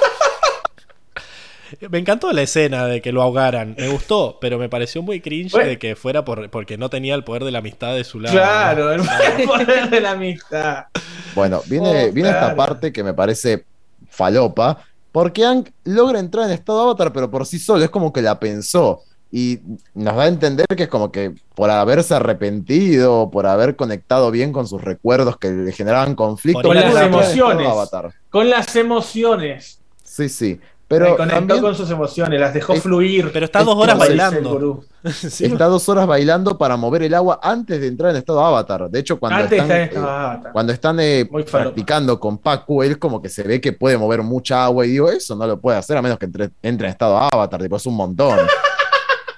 Me 1.89 1.97
encantó 1.99 2.31
la 2.31 2.41
escena 2.41 2.85
de 2.87 3.01
que 3.01 3.11
lo 3.11 3.21
ahogaran. 3.21 3.75
Me 3.77 3.89
gustó, 3.89 4.37
pero 4.41 4.57
me 4.57 4.69
pareció 4.69 5.01
muy 5.01 5.21
cringe 5.21 5.51
Bueno. 5.51 5.69
de 5.69 5.79
que 5.79 5.95
fuera 5.95 6.23
por, 6.25 6.49
porque 6.49 6.77
no 6.77 6.89
tenía 6.89 7.15
el 7.15 7.23
poder 7.23 7.43
de 7.43 7.51
la 7.51 7.59
amistad 7.59 7.93
de 7.95 8.03
su 8.03 8.19
lado. 8.19 8.35
Claro, 8.35 8.91
el 8.91 9.01
poder 9.45 9.89
de 9.89 10.01
la 10.01 10.11
amistad. 10.11 10.85
Bueno, 11.33 11.61
viene, 11.67 12.05
Oh, 12.09 12.11
viene 12.13 12.29
esta 12.29 12.55
parte 12.55 12.91
que 12.93 13.03
me 13.03 13.13
parece 13.13 13.65
falopa, 14.09 14.79
porque 15.11 15.43
Aang 15.45 15.65
logra 15.83 16.19
entrar 16.19 16.45
en 16.45 16.51
estado 16.51 16.81
avatar, 16.81 17.11
pero 17.13 17.29
por 17.29 17.45
sí 17.45 17.59
solo, 17.59 17.83
es 17.83 17.89
como 17.89 18.11
que 18.13 18.21
la 18.21 18.39
pensó. 18.39 19.01
Y 19.31 19.59
nos 19.93 20.15
da 20.15 20.23
a 20.23 20.27
entender 20.27 20.65
que 20.77 20.83
es 20.83 20.89
como 20.89 21.11
que 21.11 21.33
por 21.55 21.69
haberse 21.69 22.13
arrepentido, 22.15 23.29
por 23.31 23.47
haber 23.47 23.75
conectado 23.75 24.31
bien 24.31 24.53
con 24.53 24.65
sus 24.67 24.81
recuerdos 24.81 25.37
que 25.37 25.49
le 25.51 25.71
generaban 25.73 26.15
conflicto, 26.15 26.61
logra 26.73 26.93
las 26.93 27.03
emociones. 27.07 27.67
avatar. 27.67 28.13
Con 28.29 28.49
las 28.49 28.73
emociones. 28.77 29.79
Sí, 30.03 30.29
sí. 30.29 30.59
Pero 30.87 31.05
Reconectó 31.05 31.35
también 31.35 31.61
con 31.61 31.73
sus 31.75 31.89
emociones, 31.89 32.39
las 32.39 32.53
dejó 32.53 32.73
Es- 32.73 32.83
fluir. 32.83 33.31
Pero 33.33 33.45
está 33.45 33.63
dos 33.63 33.75
horas 33.75 33.97
bailando. 33.97 34.83
Sí, 35.11 35.45
está 35.45 35.65
dos 35.65 35.87
horas 35.87 36.07
bailando 36.07 36.57
para 36.57 36.77
mover 36.77 37.03
el 37.03 37.13
agua 37.13 37.39
antes 37.43 37.79
de 37.79 37.87
entrar 37.87 38.09
en 38.09 38.17
estado 38.17 38.43
avatar. 38.43 38.89
De 38.89 38.99
hecho, 38.99 39.19
cuando 39.19 39.43
Antes 39.43 39.51
de 39.51 39.57
están, 39.57 39.71
en 39.81 39.89
eh, 39.93 39.97
avatar. 39.97 40.51
Cuando 40.51 40.73
están 40.73 40.99
eh, 40.99 41.29
practicando 41.51 42.19
con 42.19 42.39
Pacu, 42.39 42.81
él 42.81 42.97
como 42.97 43.21
que 43.21 43.29
se 43.29 43.43
ve 43.43 43.61
que 43.61 43.71
puede 43.73 43.99
mover 43.99 44.23
mucha 44.23 44.65
agua 44.65 44.83
y 44.83 44.89
digo, 44.89 45.09
eso 45.09 45.35
no 45.35 45.45
lo 45.45 45.59
puede 45.59 45.77
hacer 45.77 45.95
a 45.97 46.01
menos 46.01 46.17
que 46.17 46.25
entre, 46.25 46.49
entre 46.63 46.87
en 46.87 46.91
estado 46.91 47.17
avatar, 47.17 47.61
tipo, 47.61 47.75
es 47.75 47.85
un 47.85 47.95
montón. 47.95 48.39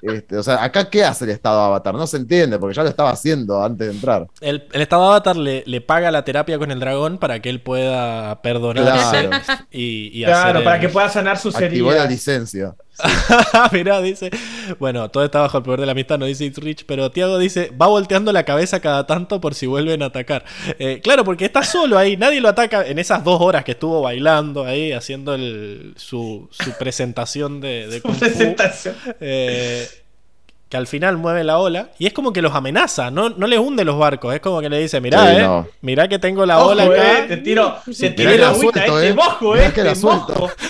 Este, 0.02 0.38
o 0.38 0.44
sea, 0.44 0.64
acá 0.64 0.90
qué 0.90 1.04
hace 1.04 1.26
el 1.26 1.32
estado 1.32 1.60
avatar, 1.62 1.94
no 1.96 2.06
se 2.08 2.18
entiende, 2.18 2.60
porque 2.60 2.76
ya 2.76 2.84
lo 2.84 2.90
estaba 2.90 3.10
haciendo 3.12 3.64
antes 3.64 3.88
de 3.88 3.94
entrar. 3.94 4.28
El, 4.42 4.68
el 4.72 4.82
estado 4.82 5.08
avatar 5.08 5.36
le, 5.38 5.64
le 5.66 5.82
paga 5.82 6.12
la 6.12 6.24
terapia 6.24 6.58
con 6.60 6.72
el 6.72 6.80
dragón 6.80 7.18
para 7.18 7.40
que 7.42 7.50
él 7.50 7.62
pueda 7.62 8.42
perdonarse 8.42 9.28
Claro. 9.28 9.44
y, 9.72 10.12
y 10.14 10.24
Claro, 10.26 10.50
hacer 10.52 10.64
para 10.64 10.76
el- 10.76 10.82
que 10.82 10.90
pueda 10.90 11.10
sanar 11.10 11.38
sus 11.38 11.56
Activó 11.56 11.90
la 11.90 11.96
heridas. 12.04 12.10
licencia. 12.12 12.76
Mirá, 13.72 14.02
dice. 14.02 14.30
Bueno, 14.80 15.10
todo 15.10 15.24
está 15.24 15.42
bajo 15.42 15.58
el 15.58 15.64
poder 15.64 15.82
de 15.82 15.86
la 15.86 15.92
amistad, 15.92 16.18
no 16.18 16.26
dice 16.26 16.46
It's 16.46 16.58
Rich, 16.58 16.86
pero 16.86 17.12
Tiago 17.12 17.38
dice, 17.38 17.72
va 17.80 17.88
volteando 17.88 18.32
la 18.32 18.44
cabeza 18.44 18.80
cada 18.80 19.06
tanto 19.08 19.40
por 19.40 19.54
si 19.54 19.66
vuelven 19.68 20.02
a 20.04 20.08
atacar. 20.08 20.44
Eh, 20.80 21.00
claro, 21.04 21.24
porque 21.24 21.46
está 21.46 21.64
solo 21.64 21.98
ahí, 21.98 22.18
nadie 22.18 22.42
lo 22.42 22.50
ataca 22.50 22.86
en 22.86 23.00
esas 23.00 23.24
dos 23.24 23.40
horas 23.42 23.64
que 23.64 23.72
estuvo 23.74 24.02
bailando 24.02 24.66
ahí, 24.66 24.92
haciendo 24.94 25.36
el- 25.36 25.94
su, 25.98 26.50
su 26.52 26.72
presentación 26.78 27.62
de, 27.62 27.88
de 27.88 28.02
Kung 28.02 28.16
Fu, 28.16 28.20
Presentación. 28.20 28.96
eh, 29.22 29.88
que 30.70 30.76
al 30.76 30.86
final 30.88 31.16
mueve 31.16 31.46
la 31.46 31.60
ola, 31.60 31.92
y 31.98 32.08
es 32.08 32.14
como 32.14 32.34
que 32.34 32.42
los 32.42 32.54
amenaza, 32.54 33.10
no, 33.10 33.30
no 33.30 33.48
les 33.48 33.58
hunde 33.58 33.86
los 33.86 33.98
barcos, 33.98 34.36
es 34.36 34.42
como 34.42 34.60
que 34.60 34.70
le 34.70 34.80
dice, 34.80 35.00
mirá, 35.00 35.22
Sí, 35.32 35.38
eh, 35.38 35.42
no. 35.44 35.68
mirá 35.80 36.10
que 36.10 36.20
tengo 36.20 36.46
la 36.46 36.60
Ojo, 36.60 36.72
ola 36.72 36.84
acá, 36.84 37.20
eh, 37.20 37.26
te 37.30 37.38
tiro, 37.38 37.78
te 37.86 38.10
tiro 38.10 38.36
la 38.36 38.50
agüita, 38.50 38.86
suelto, 38.86 39.02
eh, 39.02 39.08
te 39.08 39.14
mojo, 39.14 39.56
eh, 39.56 39.70
te 39.74 39.96
mojo. 39.96 40.52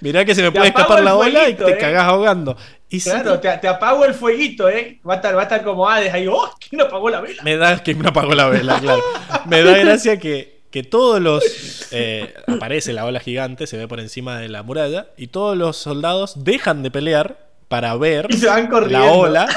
mirá 0.00 0.24
que 0.24 0.34
se 0.34 0.42
me 0.42 0.50
Te 0.50 0.56
puede 0.56 0.68
escapar 0.68 1.02
la 1.02 1.16
ola 1.16 1.48
y 1.48 1.54
te 1.54 1.70
eh. 1.70 1.78
cagás 1.78 2.04
ahogando. 2.04 2.56
Y 2.88 3.00
sí, 3.00 3.10
Claro, 3.10 3.40
te, 3.40 3.48
te 3.58 3.68
apago 3.68 4.04
el 4.04 4.14
fueguito, 4.14 4.68
eh. 4.68 5.00
Va 5.08 5.14
a 5.14 5.16
estar, 5.16 5.34
va 5.36 5.40
a 5.40 5.44
estar 5.44 5.62
como 5.62 5.88
Hades 5.88 6.12
ahí. 6.12 6.26
¡Oh! 6.26 6.50
¿Quién 6.68 6.80
apagó 6.82 7.08
la 7.10 7.20
vela? 7.20 7.42
Me 7.42 7.56
da 7.56 7.82
que 7.82 7.94
me 7.94 8.08
apagó 8.08 8.34
la 8.34 8.48
vela, 8.48 8.78
claro. 8.80 9.02
Me 9.46 9.62
da 9.62 9.78
gracia 9.78 10.18
que, 10.18 10.60
que 10.70 10.82
todos 10.82 11.20
los. 11.20 11.88
eh, 11.92 12.34
aparece 12.46 12.92
la 12.92 13.04
ola 13.06 13.20
gigante, 13.20 13.66
se 13.66 13.76
ve 13.78 13.88
por 13.88 14.00
encima 14.00 14.38
de 14.38 14.48
la 14.48 14.62
muralla, 14.62 15.06
y 15.16 15.28
todos 15.28 15.56
los 15.56 15.76
soldados 15.76 16.44
dejan 16.44 16.82
de 16.82 16.90
pelear 16.90 17.51
para 17.72 17.96
ver 17.96 18.26
Y 18.28 18.36
se 18.36 18.46
van 18.48 18.66
corriendo. 18.66 19.06
la 19.06 19.12
ola. 19.12 19.48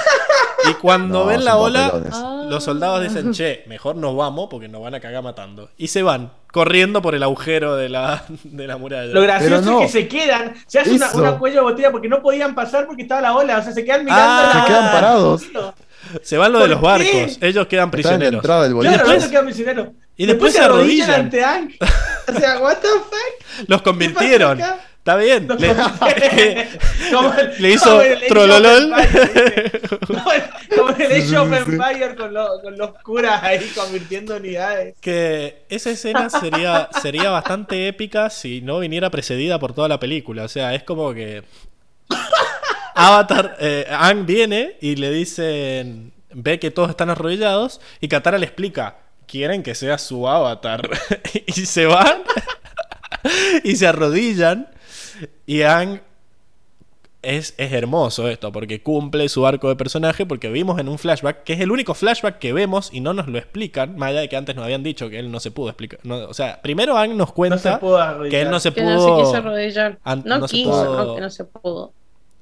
Y 0.69 0.74
cuando 0.76 1.19
No, 1.24 1.26
ven 1.26 1.44
la 1.44 1.58
ola, 1.58 1.92
papelones. 1.92 2.50
Los 2.50 2.64
soldados 2.64 3.02
dicen, 3.03 3.34
che, 3.34 3.64
mejor 3.68 3.98
nos 3.98 4.16
vamos 4.16 4.48
porque 4.50 4.68
nos 4.69 4.82
van 4.82 4.95
a 4.95 5.00
cagar 5.02 5.22
matando. 5.22 5.69
Y 5.77 5.88
se 5.88 6.02
van, 6.02 6.32
corriendo 6.52 7.02
por 7.02 7.14
el 7.16 7.24
agujero 7.24 7.76
de 7.76 7.90
la, 7.90 8.24
de 8.44 8.68
la 8.68 8.77
muralla. 8.77 9.11
Lo 9.11 9.22
gracioso 9.22 9.61
no. 9.69 9.82
es 9.82 9.92
que 9.92 10.02
se 10.02 10.08
quedan, 10.08 10.53
se 10.66 10.80
hace 10.80 10.92
una, 10.94 11.38
cuello 11.38 11.58
de 11.58 11.61
botella 11.61 11.92
porque 11.92 12.08
no 12.08 12.22
podían 12.22 12.56
pasar 12.56 12.88
porque 12.88 13.02
estaba 13.02 13.19
la 13.22 13.35
ola. 13.35 13.58
O 13.58 13.64
sea, 13.64 13.74
se 13.74 13.84
quedan 13.84 14.06
mirando. 14.06 14.24
Ah, 14.26 14.52
la 14.53 14.61
se 14.61 14.68
quedan 14.68 14.92
parados. 14.92 15.44
Se 16.22 16.38
van 16.38 16.52
los 16.53 16.61
de 16.61 16.76
¿Por 16.76 16.82
los 16.82 17.00
qué? 17.02 17.14
barcos, 17.16 17.38
ellos 17.42 17.68
quedan 17.68 17.68
Está 17.68 17.77
en 17.80 17.82
la 17.82 17.92
prisioneros. 17.92 18.32
del. 18.32 18.42
Claro, 18.42 18.64
después- 18.94 19.18
eso 19.24 19.30
quedan 19.32 19.45
prisioneros. 19.45 19.88
y 20.16 20.26
después 20.26 20.53
se 20.53 20.60
arrodillan. 20.61 21.11
ante 21.11 21.44
Ang. 21.44 21.72
O 22.27 22.40
sea, 22.40 22.60
what 22.60 22.77
the 22.77 22.88
fuck? 22.88 23.68
Los 23.68 23.82
convirtieron. 23.82 24.61
Está 25.06 25.17
bien. 25.17 25.48
Le- 25.59 25.75
convirtieron. 25.75 26.67
Como 27.14 27.34
el- 27.35 27.61
Le 27.61 27.72
hizo 27.74 27.90
como 27.92 28.01
el 28.01 28.27
trololol. 28.27 28.92
Como 30.08 30.32
el- 30.32 30.43
Como 30.75 30.90
el 30.90 31.11
Age 31.11 31.38
of. 31.38 31.53
Empire 31.53 32.16
con, 32.16 32.34
los- 32.34 32.61
con 32.64 32.75
los 32.75 32.92
curas 33.03 33.43
ahí 33.43 33.72
convirtiendo 33.75 34.35
unidades. 34.38 34.95
que 35.00 35.64
esa 35.69 35.92
escena 35.92 36.27
sería, 36.32 36.90
sería 37.03 37.30
bastante 37.30 37.88
épica 37.88 38.32
si 38.32 38.61
no 38.61 38.80
viniera 38.80 39.11
precedida 39.11 39.59
por 39.59 39.74
toda 39.75 39.88
la 39.88 40.00
película. 40.00 40.43
O 40.43 40.48
sea, 40.48 40.74
es 40.74 40.82
como 40.82 41.14
que 41.14 41.43
Avatar, 42.95 43.58
eh, 43.59 43.85
Aang 43.90 44.25
viene 44.25 44.77
y 44.82 44.95
le 44.95 45.11
dicen, 45.11 46.14
ve 46.34 46.58
que 46.59 46.72
todos 46.72 46.90
están 46.90 47.11
arrodillados 47.11 47.80
y 48.01 48.08
Katara 48.08 48.40
le 48.40 48.45
explica, 48.48 48.95
quieren 49.27 49.61
que 49.61 49.75
sea 49.75 50.00
su 50.00 50.27
avatar. 50.27 50.90
y 51.45 51.51
se 51.67 51.85
van 51.85 52.24
y 53.64 53.75
se 53.75 53.85
arrodillan 53.85 54.69
y 55.45 55.61
Aang... 55.64 56.02
Es, 57.27 57.56
es 57.58 57.72
hermoso 57.74 58.30
esto, 58.30 58.52
porque 58.52 58.84
cumple 58.84 59.27
su 59.30 59.48
arco 59.48 59.68
de 59.69 59.76
personaje, 59.76 60.27
porque 60.27 60.48
vimos 60.50 60.80
en 60.80 60.88
un 60.88 61.00
flashback, 61.00 61.42
que 61.42 61.53
es 61.53 61.60
el 61.60 61.72
único 61.72 61.95
flashback 61.95 62.38
que 62.38 62.53
vemos 62.53 62.92
y 62.94 63.00
no 63.00 63.16
nos 63.16 63.27
lo 63.27 63.40
explican, 63.40 63.98
más 63.98 64.10
allá 64.11 64.19
de 64.19 64.30
que 64.30 64.35
antes 64.38 64.56
nos 64.56 64.64
habían 64.64 64.84
dicho 64.84 65.10
que 65.10 65.18
él 65.18 65.32
no 65.32 65.40
se 65.40 65.50
pudo 65.50 65.69
explicar. 65.69 66.00
no, 66.03 66.18
o 66.30 66.35
sea, 66.35 66.61
primero 66.61 66.95
Aang 66.95 67.18
nos 67.18 67.32
cuenta 67.34 67.80
que 68.30 68.42
él 68.42 68.52
no 68.52 68.60
se 68.60 68.72
Que 68.74 68.84
pudo... 68.84 68.94
no 68.94 69.00
se 69.18 69.24
quiso 69.24 69.35
arrodillar. 69.38 69.98
No, 70.06 70.38
no 70.38 70.45
quiso, 70.45 70.69
pudo- 70.69 71.06
no, 71.08 71.16
que 71.16 71.22
no 71.22 71.30
se 71.32 71.44
pudo. 71.45 71.94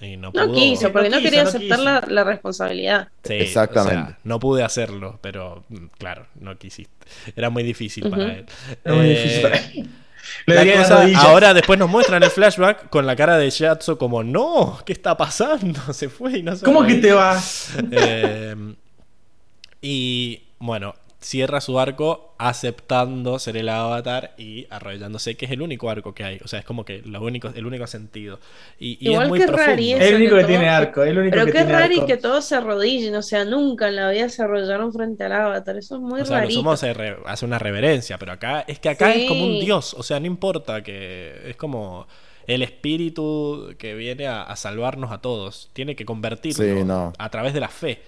y 0.01 0.17
no, 0.17 0.33
pudo- 0.33 0.53
quiso, 0.53 0.91
porque 0.91 1.09
No 1.09 1.17
quiso, 1.19 1.29
quería 1.29 1.43
aceptar 1.43 1.79
la, 1.79 2.03
la 2.05 2.23
responsabilidad. 2.25 3.07
Sí, 3.23 3.35
Exactamente. 3.35 3.95
o 4.01 4.05
sea, 4.07 4.17
no 4.25 4.39
pude 4.41 4.63
hacerlo, 4.63 5.17
pero 5.21 5.63
mm, 5.69 5.85
claro, 5.97 6.25
no 6.41 6.57
quisiste. 6.57 6.91
Era 7.37 7.49
muy 7.49 7.63
difícil 7.63 8.09
para 8.09 8.33
él. 8.33 8.45
Era 8.83 8.95
muy 8.95 9.05
Eh, 9.05 9.09
difícil 9.11 9.41
para 9.43 9.55
él. 9.59 9.87
La 10.45 10.65
cosa- 10.77 11.05
ahora 11.19 11.53
después 11.53 11.77
nos 11.79 11.89
muestran 11.89 12.23
el 12.23 12.29
flashback 12.29 12.89
con 12.89 13.05
la 13.05 13.15
cara 13.15 13.37
de 13.37 13.49
Shiatsu 13.49 13.97
como, 13.97 14.23
no, 14.23 14.79
¿qué 14.85 14.93
está 14.93 15.15
pasando? 15.17 15.79
Se 15.93 16.09
fue 16.09 16.37
y 16.39 16.43
no 16.43 16.55
se 16.55 16.65
¿Cómo 16.65 16.81
que 16.83 16.93
reí". 16.93 17.01
te 17.01 17.11
vas? 17.13 17.69
Eh, 17.91 18.55
y 19.81 20.43
bueno, 20.59 20.93
cierra 21.23 21.61
su 21.61 21.79
arco 21.79 22.35
aceptando 22.37 23.39
ser 23.39 23.57
el 23.57 23.69
avatar 23.69 24.35
y 24.37 24.67
arrollándose, 24.69 25.35
que 25.37 25.45
es 25.45 25.51
el 25.51 25.61
único 25.61 25.89
arco 25.89 26.13
que 26.13 26.23
hay. 26.23 26.39
O 26.43 26.47
sea, 26.47 26.59
es 26.59 26.65
como 26.65 26.85
que 26.85 27.01
lo 27.03 27.21
único, 27.21 27.49
el 27.49 27.65
único 27.65 27.87
sentido. 27.87 28.39
Y, 28.79 28.97
y 29.01 29.11
Igual 29.11 29.27
es 29.27 29.29
muy 29.29 29.39
que 29.39 29.45
profundo. 29.45 29.57
rari 29.57 29.93
el 29.93 30.15
único 30.15 30.35
que 30.37 30.45
que 30.45 30.45
tiene 30.45 30.69
arco, 30.69 31.03
es 31.03 31.09
el 31.11 31.17
único 31.19 31.31
Pero 31.31 31.43
que 31.43 31.51
qué 31.51 31.63
raro 31.63 32.05
que 32.05 32.17
todos 32.17 32.45
se 32.45 32.55
arrodillen, 32.55 33.15
o 33.15 33.21
sea, 33.21 33.45
nunca 33.45 33.87
en 33.89 33.95
la 33.97 34.09
vida 34.11 34.29
se 34.29 34.43
arrollaron 34.43 34.93
frente 34.93 35.23
al 35.25 35.33
avatar. 35.33 35.77
Eso 35.77 35.95
es 35.95 36.01
muy 36.01 36.21
O 36.21 36.25
sea, 36.25 36.39
lo 36.41 36.49
rarito. 36.49 36.51
sumo 36.51 36.71
hace 36.73 37.45
una 37.45 37.59
reverencia, 37.59 38.17
pero 38.19 38.31
acá 38.33 38.61
es 38.67 38.79
que 38.79 38.89
acá 38.89 39.15
es 39.15 39.23
como 39.23 39.45
un 39.45 39.59
dios, 39.59 39.93
o 39.95 40.03
sea, 40.03 40.19
no 40.19 40.27
importa 40.27 40.83
que 40.83 41.49
es 41.49 41.55
como 41.55 42.07
el 42.45 42.61
espíritu 42.61 43.73
que 43.79 43.95
viene 43.95 44.27
a, 44.27 44.43
a 44.43 44.55
salvarnos 44.55 45.11
a 45.11 45.21
todos, 45.21 45.71
tiene 45.73 45.95
que 45.95 46.05
convertirlo 46.05 46.75
Sí, 46.75 46.83
no. 46.83 47.13
a 47.17 47.29
través 47.29 47.53
de 47.53 47.59
la 47.61 47.69
fe. 47.69 48.03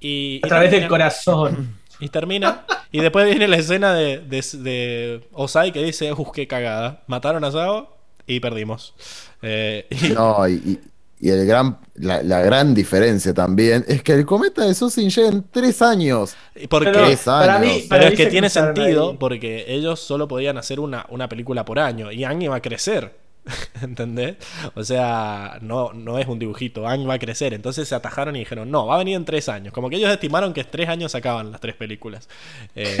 Y, 0.00 0.42
A 0.42 0.46
y 0.46 0.48
través 0.48 0.70
del 0.70 0.86
corazón. 0.88 1.80
Y 2.02 2.08
termina. 2.08 2.64
Y 2.90 3.00
después 3.00 3.24
viene 3.26 3.46
la 3.48 3.56
escena 3.56 3.94
de, 3.94 4.18
de, 4.18 4.44
de 4.58 5.28
Osai 5.32 5.72
que 5.72 5.82
dice, 5.82 6.12
uff, 6.12 6.30
qué 6.34 6.46
cagada. 6.46 7.02
Mataron 7.06 7.44
a 7.44 7.50
Sao 7.52 7.96
y 8.26 8.40
perdimos. 8.40 8.94
Eh, 9.40 9.86
y- 9.90 10.08
No, 10.10 10.46
y, 10.48 10.52
y- 10.54 10.80
y 11.24 11.30
el 11.30 11.46
gran, 11.46 11.78
la, 11.94 12.20
la 12.24 12.40
gran 12.40 12.74
diferencia 12.74 13.32
también 13.32 13.84
es 13.86 14.02
que 14.02 14.12
el 14.12 14.26
cometa 14.26 14.64
de 14.66 14.74
Susin 14.74 15.08
llega 15.08 15.28
en 15.28 15.44
tres 15.52 15.80
años. 15.80 16.34
y 16.56 16.66
porque, 16.66 16.90
Pero 16.90 17.06
Tres 17.06 17.20
para 17.20 17.60
mí, 17.60 17.68
años. 17.70 17.82
para 17.82 18.00
Pero 18.00 18.04
es 18.12 18.18
mí 18.18 18.24
que 18.24 18.30
tiene 18.30 18.50
sentido 18.50 19.10
ahí. 19.12 19.16
porque 19.20 19.64
ellos 19.68 20.00
solo 20.00 20.26
podían 20.26 20.58
hacer 20.58 20.80
una, 20.80 21.06
una 21.10 21.28
película 21.28 21.64
por 21.64 21.78
año 21.78 22.10
y 22.10 22.24
Ang 22.24 22.42
iba 22.42 22.56
a 22.56 22.60
crecer. 22.60 23.21
¿Entendés? 23.82 24.36
O 24.74 24.84
sea, 24.84 25.58
no, 25.62 25.92
no 25.92 26.18
es 26.18 26.26
un 26.26 26.38
dibujito, 26.38 26.86
Ang 26.86 27.08
va 27.08 27.14
a 27.14 27.18
crecer. 27.18 27.54
Entonces 27.54 27.88
se 27.88 27.94
atajaron 27.94 28.36
y 28.36 28.40
dijeron, 28.40 28.70
no, 28.70 28.86
va 28.86 28.96
a 28.96 28.98
venir 28.98 29.16
en 29.16 29.24
tres 29.24 29.48
años. 29.48 29.72
Como 29.72 29.90
que 29.90 29.96
ellos 29.96 30.10
estimaron 30.10 30.52
que 30.52 30.64
tres 30.64 30.88
años 30.88 31.12
sacaban 31.12 31.50
las 31.50 31.60
tres 31.60 31.74
películas. 31.74 32.28
Eh, 32.74 32.98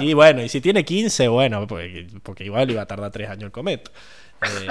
y 0.00 0.14
bueno, 0.14 0.42
y 0.42 0.48
si 0.48 0.60
tiene 0.60 0.84
15, 0.84 1.28
bueno, 1.28 1.66
porque, 1.66 2.06
porque 2.22 2.44
igual 2.44 2.70
iba 2.70 2.82
a 2.82 2.86
tardar 2.86 3.10
tres 3.10 3.28
años 3.28 3.44
el 3.44 3.52
cometa. 3.52 3.90
Eh, 4.42 4.68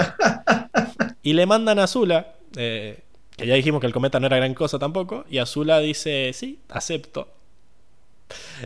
y 1.24 1.34
le 1.34 1.45
mandan 1.45 1.80
a 1.80 1.84
Azula, 1.84 2.35
eh, 2.56 3.03
que 3.35 3.48
ya 3.48 3.56
dijimos 3.56 3.82
que 3.82 3.88
el 3.88 3.94
cometa 3.94 4.19
no 4.19 4.27
era 4.27 4.38
gran 4.38 4.53
cosa 4.53 4.80
tampoco, 4.80 5.26
y 5.30 5.38
Azula 5.40 5.80
dice, 5.80 6.32
sí, 6.34 6.60
acepto. 6.69 7.32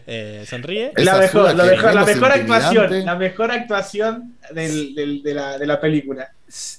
Eh, 0.08 0.46
sonríe. 0.50 0.94
Es 0.96 1.04
La 1.06 1.18
mejor, 1.18 1.54
la 1.56 1.64
mejor, 1.66 1.94
la 1.94 2.06
menos 2.06 2.08
mejor 2.16 2.32
actuación, 2.32 3.06
la 3.06 3.16
mejor 3.16 3.52
actuación 3.52 4.38
del- 4.52 4.96
del- 4.96 5.22
de, 5.24 5.34
la, 5.34 5.58
de 5.58 5.66
la 5.68 5.80
película. 5.82 6.32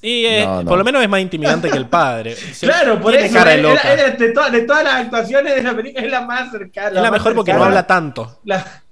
Y 0.02 0.24
eh, 0.26 0.44
No, 0.44 0.62
no. 0.62 0.68
por 0.68 0.78
lo 0.78 0.84
menos 0.84 1.02
es 1.02 1.08
más 1.08 1.20
intimidante 1.20 1.70
que 1.70 1.76
el 1.76 1.86
padre. 1.86 2.34
Se- 2.54 2.66
Claro, 2.66 3.00
por 3.00 3.14
eso 3.14 3.32
cara 3.34 3.50
de 3.52 3.60
era- 3.60 3.68
loca. 3.70 3.92
era 3.92 4.10
de, 4.10 4.30
to- 4.32 4.50
de 4.50 4.60
todas 4.62 4.84
las 4.84 4.94
actuaciones 4.94 5.54
de 5.54 5.62
la 5.62 5.76
película 5.76 6.04
es 6.04 6.10
la 6.10 6.20
más 6.22 6.50
cercana. 6.50 6.88
es 6.88 7.02
la 7.02 7.10
mejor 7.10 7.34
porque 7.34 7.52
no 7.52 7.64
habla 7.64 7.86
tanto. 7.86 8.40
La- 8.44 8.82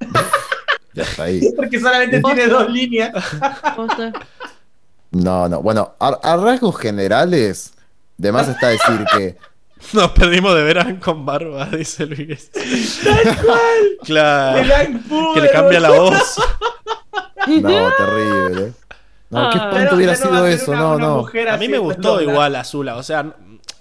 Ya 0.94 1.02
está 1.04 1.22
ahí. 1.24 1.40
porque 1.56 1.78
solamente 1.80 2.20
tiene 2.20 2.46
dos 2.48 2.68
líneas. 2.70 3.12
No, 5.10 5.48
no. 5.48 5.62
Bueno, 5.62 5.94
a, 5.98 6.08
a 6.22 6.36
rasgos 6.36 6.76
generales, 6.78 7.72
de 8.16 8.32
más 8.32 8.48
está 8.48 8.68
decir 8.68 9.04
que 9.16 9.36
Nos 9.92 10.10
perdimos 10.12 10.54
de 10.54 10.62
ver 10.64 10.78
a 10.78 10.82
Ann 10.82 10.96
con 10.96 11.24
barba, 11.24 11.66
dice 11.72 12.06
Luis. 12.06 12.50
claro. 14.04 14.58
El 14.58 14.72
Ang 14.72 15.00
Fu, 15.02 15.34
Que 15.34 15.40
le 15.40 15.50
cambia 15.50 15.80
la 15.80 15.90
voz. 15.90 16.36
No, 17.46 17.90
terrible. 17.96 18.72
No, 19.30 19.50
qué 19.50 19.58
Ah. 19.58 19.68
espanto 19.70 19.96
hubiera 19.96 20.14
sido 20.14 20.46
eso, 20.46 20.72
una- 20.72 20.80
no, 20.80 20.94
una 20.96 21.06
no. 21.06 21.50
A 21.52 21.56
mí 21.56 21.68
me 21.68 21.78
gustó 21.78 22.20
igual 22.20 22.56
Azula. 22.56 22.96
O 22.96 23.02
sea, 23.02 23.32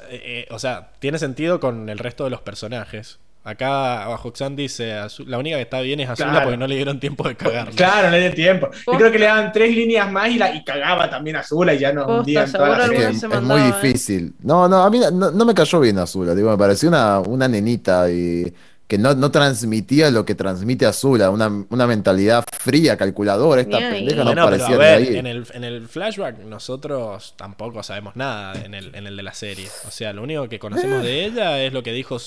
eh, 0.09 0.45
eh, 0.47 0.47
o 0.51 0.59
sea, 0.59 0.91
tiene 0.99 1.19
sentido 1.19 1.59
con 1.59 1.89
el 1.89 1.97
resto 1.97 2.23
de 2.23 2.29
los 2.29 2.39
personajes. 2.41 3.19
Acá 3.49 4.09
Hoxan 4.09 4.55
dice, 4.57 4.93
la 5.25 5.37
única 5.37 5.55
que 5.55 5.61
está 5.61 5.79
bien 5.79 5.99
es 6.01 6.09
Azula 6.09 6.31
Claro. 6.31 6.45
porque 6.45 6.57
no 6.57 6.67
le 6.67 6.75
dieron 6.75 6.99
tiempo 6.99 7.27
de 7.27 7.35
cagarla. 7.35 7.71
Claro, 7.75 8.09
no 8.09 8.11
le 8.17 8.21
dio 8.23 8.33
tiempo. 8.33 8.69
Yo 8.85 8.97
creo 8.97 9.09
que 9.11 9.19
le 9.19 9.25
daban 9.25 9.51
tres 9.53 9.73
líneas 9.73 10.11
más 10.11 10.29
y, 10.29 10.37
la, 10.37 10.53
y 10.53 10.63
cagaba 10.65 11.09
también 11.09 11.37
a 11.37 11.43
Zula 11.43 11.73
y 11.73 11.79
ya 11.79 11.93
nos 11.93 12.07
hundían 12.07 12.51
todas 12.51 12.77
las 12.77 12.89
Es, 12.91 13.21
que 13.21 13.35
es 13.35 13.41
muy 13.41 13.61
¿eh? 13.61 13.65
difícil. 13.67 14.33
No, 14.43 14.67
no, 14.67 14.83
a 14.83 14.89
mí 14.89 14.99
no, 14.99 15.31
no 15.31 15.45
me 15.45 15.53
cayó 15.53 15.79
bien 15.79 15.97
Azula. 15.97 16.35
Digo, 16.35 16.51
me 16.51 16.57
pareció 16.57 16.89
una, 16.89 17.19
una 17.19 17.47
nenita 17.47 18.11
y 18.11 18.53
que 18.85 18.97
no, 18.97 19.13
no 19.15 19.31
transmitía 19.31 20.09
lo 20.11 20.25
que 20.25 20.33
transmite 20.35 20.85
Azula, 20.85 21.29
una, 21.29 21.49
una 21.69 21.87
mentalidad 21.87 22.43
fría, 22.57 22.95
calculadora. 22.97 23.61
Esta 23.61 23.79
pendeja 23.79 24.23
no 24.23 24.23
Bueno, 24.25 24.45
pero 24.45 24.57
parecía 24.57 24.75
a 24.75 24.77
ver, 24.79 24.97
ahí. 24.97 25.17
en 25.17 25.25
el, 25.27 25.45
en 25.53 25.63
el 25.63 25.87
flashback 25.87 26.39
nosotros 26.39 27.33
tampoco 27.37 27.83
sabemos 27.83 28.15
nada 28.15 28.53
en 28.63 28.73
el, 28.73 28.93
en 28.95 29.07
el 29.07 29.15
de 29.15 29.23
la 29.23 29.33
serie. 29.33 29.67
O 29.87 29.91
sea, 29.91 30.11
lo 30.13 30.23
único 30.23 30.47
que 30.49 30.59
conocemos 30.59 31.01
de 31.03 31.25
ella 31.25 31.61
es 31.63 31.71
lo 31.73 31.83
que 31.83 31.91
dijo 31.93 32.17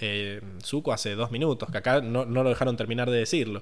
eh, 0.00 0.40
Zuko 0.62 0.92
hace 0.92 1.14
dos 1.14 1.30
minutos, 1.30 1.68
que 1.70 1.78
acá 1.78 2.00
no, 2.00 2.24
no 2.24 2.42
lo 2.42 2.48
dejaron 2.50 2.76
terminar 2.76 3.10
de 3.10 3.18
decirlo. 3.18 3.60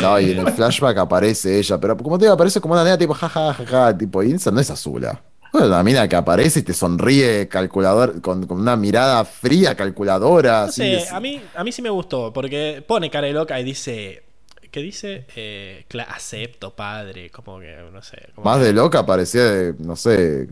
No, 0.00 0.18
y 0.20 0.32
en 0.32 0.38
el 0.38 0.52
flashback 0.52 0.98
aparece 0.98 1.58
ella, 1.58 1.78
pero 1.78 1.96
como 1.96 2.18
te 2.18 2.24
digo, 2.24 2.34
aparece 2.34 2.60
como 2.60 2.74
una 2.74 2.84
nena 2.84 2.98
tipo 2.98 3.14
jajaja, 3.14 3.54
ja, 3.54 3.66
ja, 3.66 3.98
tipo, 3.98 4.22
y 4.22 4.32
esa 4.32 4.50
no 4.50 4.60
es 4.60 4.70
Azula. 4.70 5.22
Bueno, 5.52 5.68
la 5.68 5.82
mina 5.82 6.08
que 6.08 6.16
aparece 6.16 6.60
y 6.60 6.62
te 6.62 6.72
sonríe 6.72 7.46
calculador, 7.46 8.22
con, 8.22 8.46
con 8.46 8.58
una 8.58 8.74
mirada 8.74 9.22
fría, 9.24 9.74
calculadora. 9.74 10.66
No 10.66 10.72
sé, 10.72 11.06
a 11.10 11.20
mí, 11.20 11.42
a 11.54 11.62
mí 11.62 11.72
sí 11.72 11.82
me 11.82 11.90
gustó, 11.90 12.32
porque 12.32 12.82
pone 12.86 13.10
cara 13.10 13.26
de 13.26 13.34
loca 13.34 13.60
y 13.60 13.64
dice. 13.64 14.22
¿Qué 14.72 14.80
dice? 14.80 15.26
Eh, 15.36 15.84
acepto, 16.08 16.74
padre. 16.74 17.28
Como 17.30 17.60
que, 17.60 17.76
no 17.92 18.02
sé. 18.02 18.30
como 18.34 18.46
Más 18.46 18.58
que- 18.58 18.64
de 18.64 18.72
loca 18.72 19.04
parecía 19.04 19.44
de, 19.44 19.74
no 19.78 19.94
sé, 19.96 20.48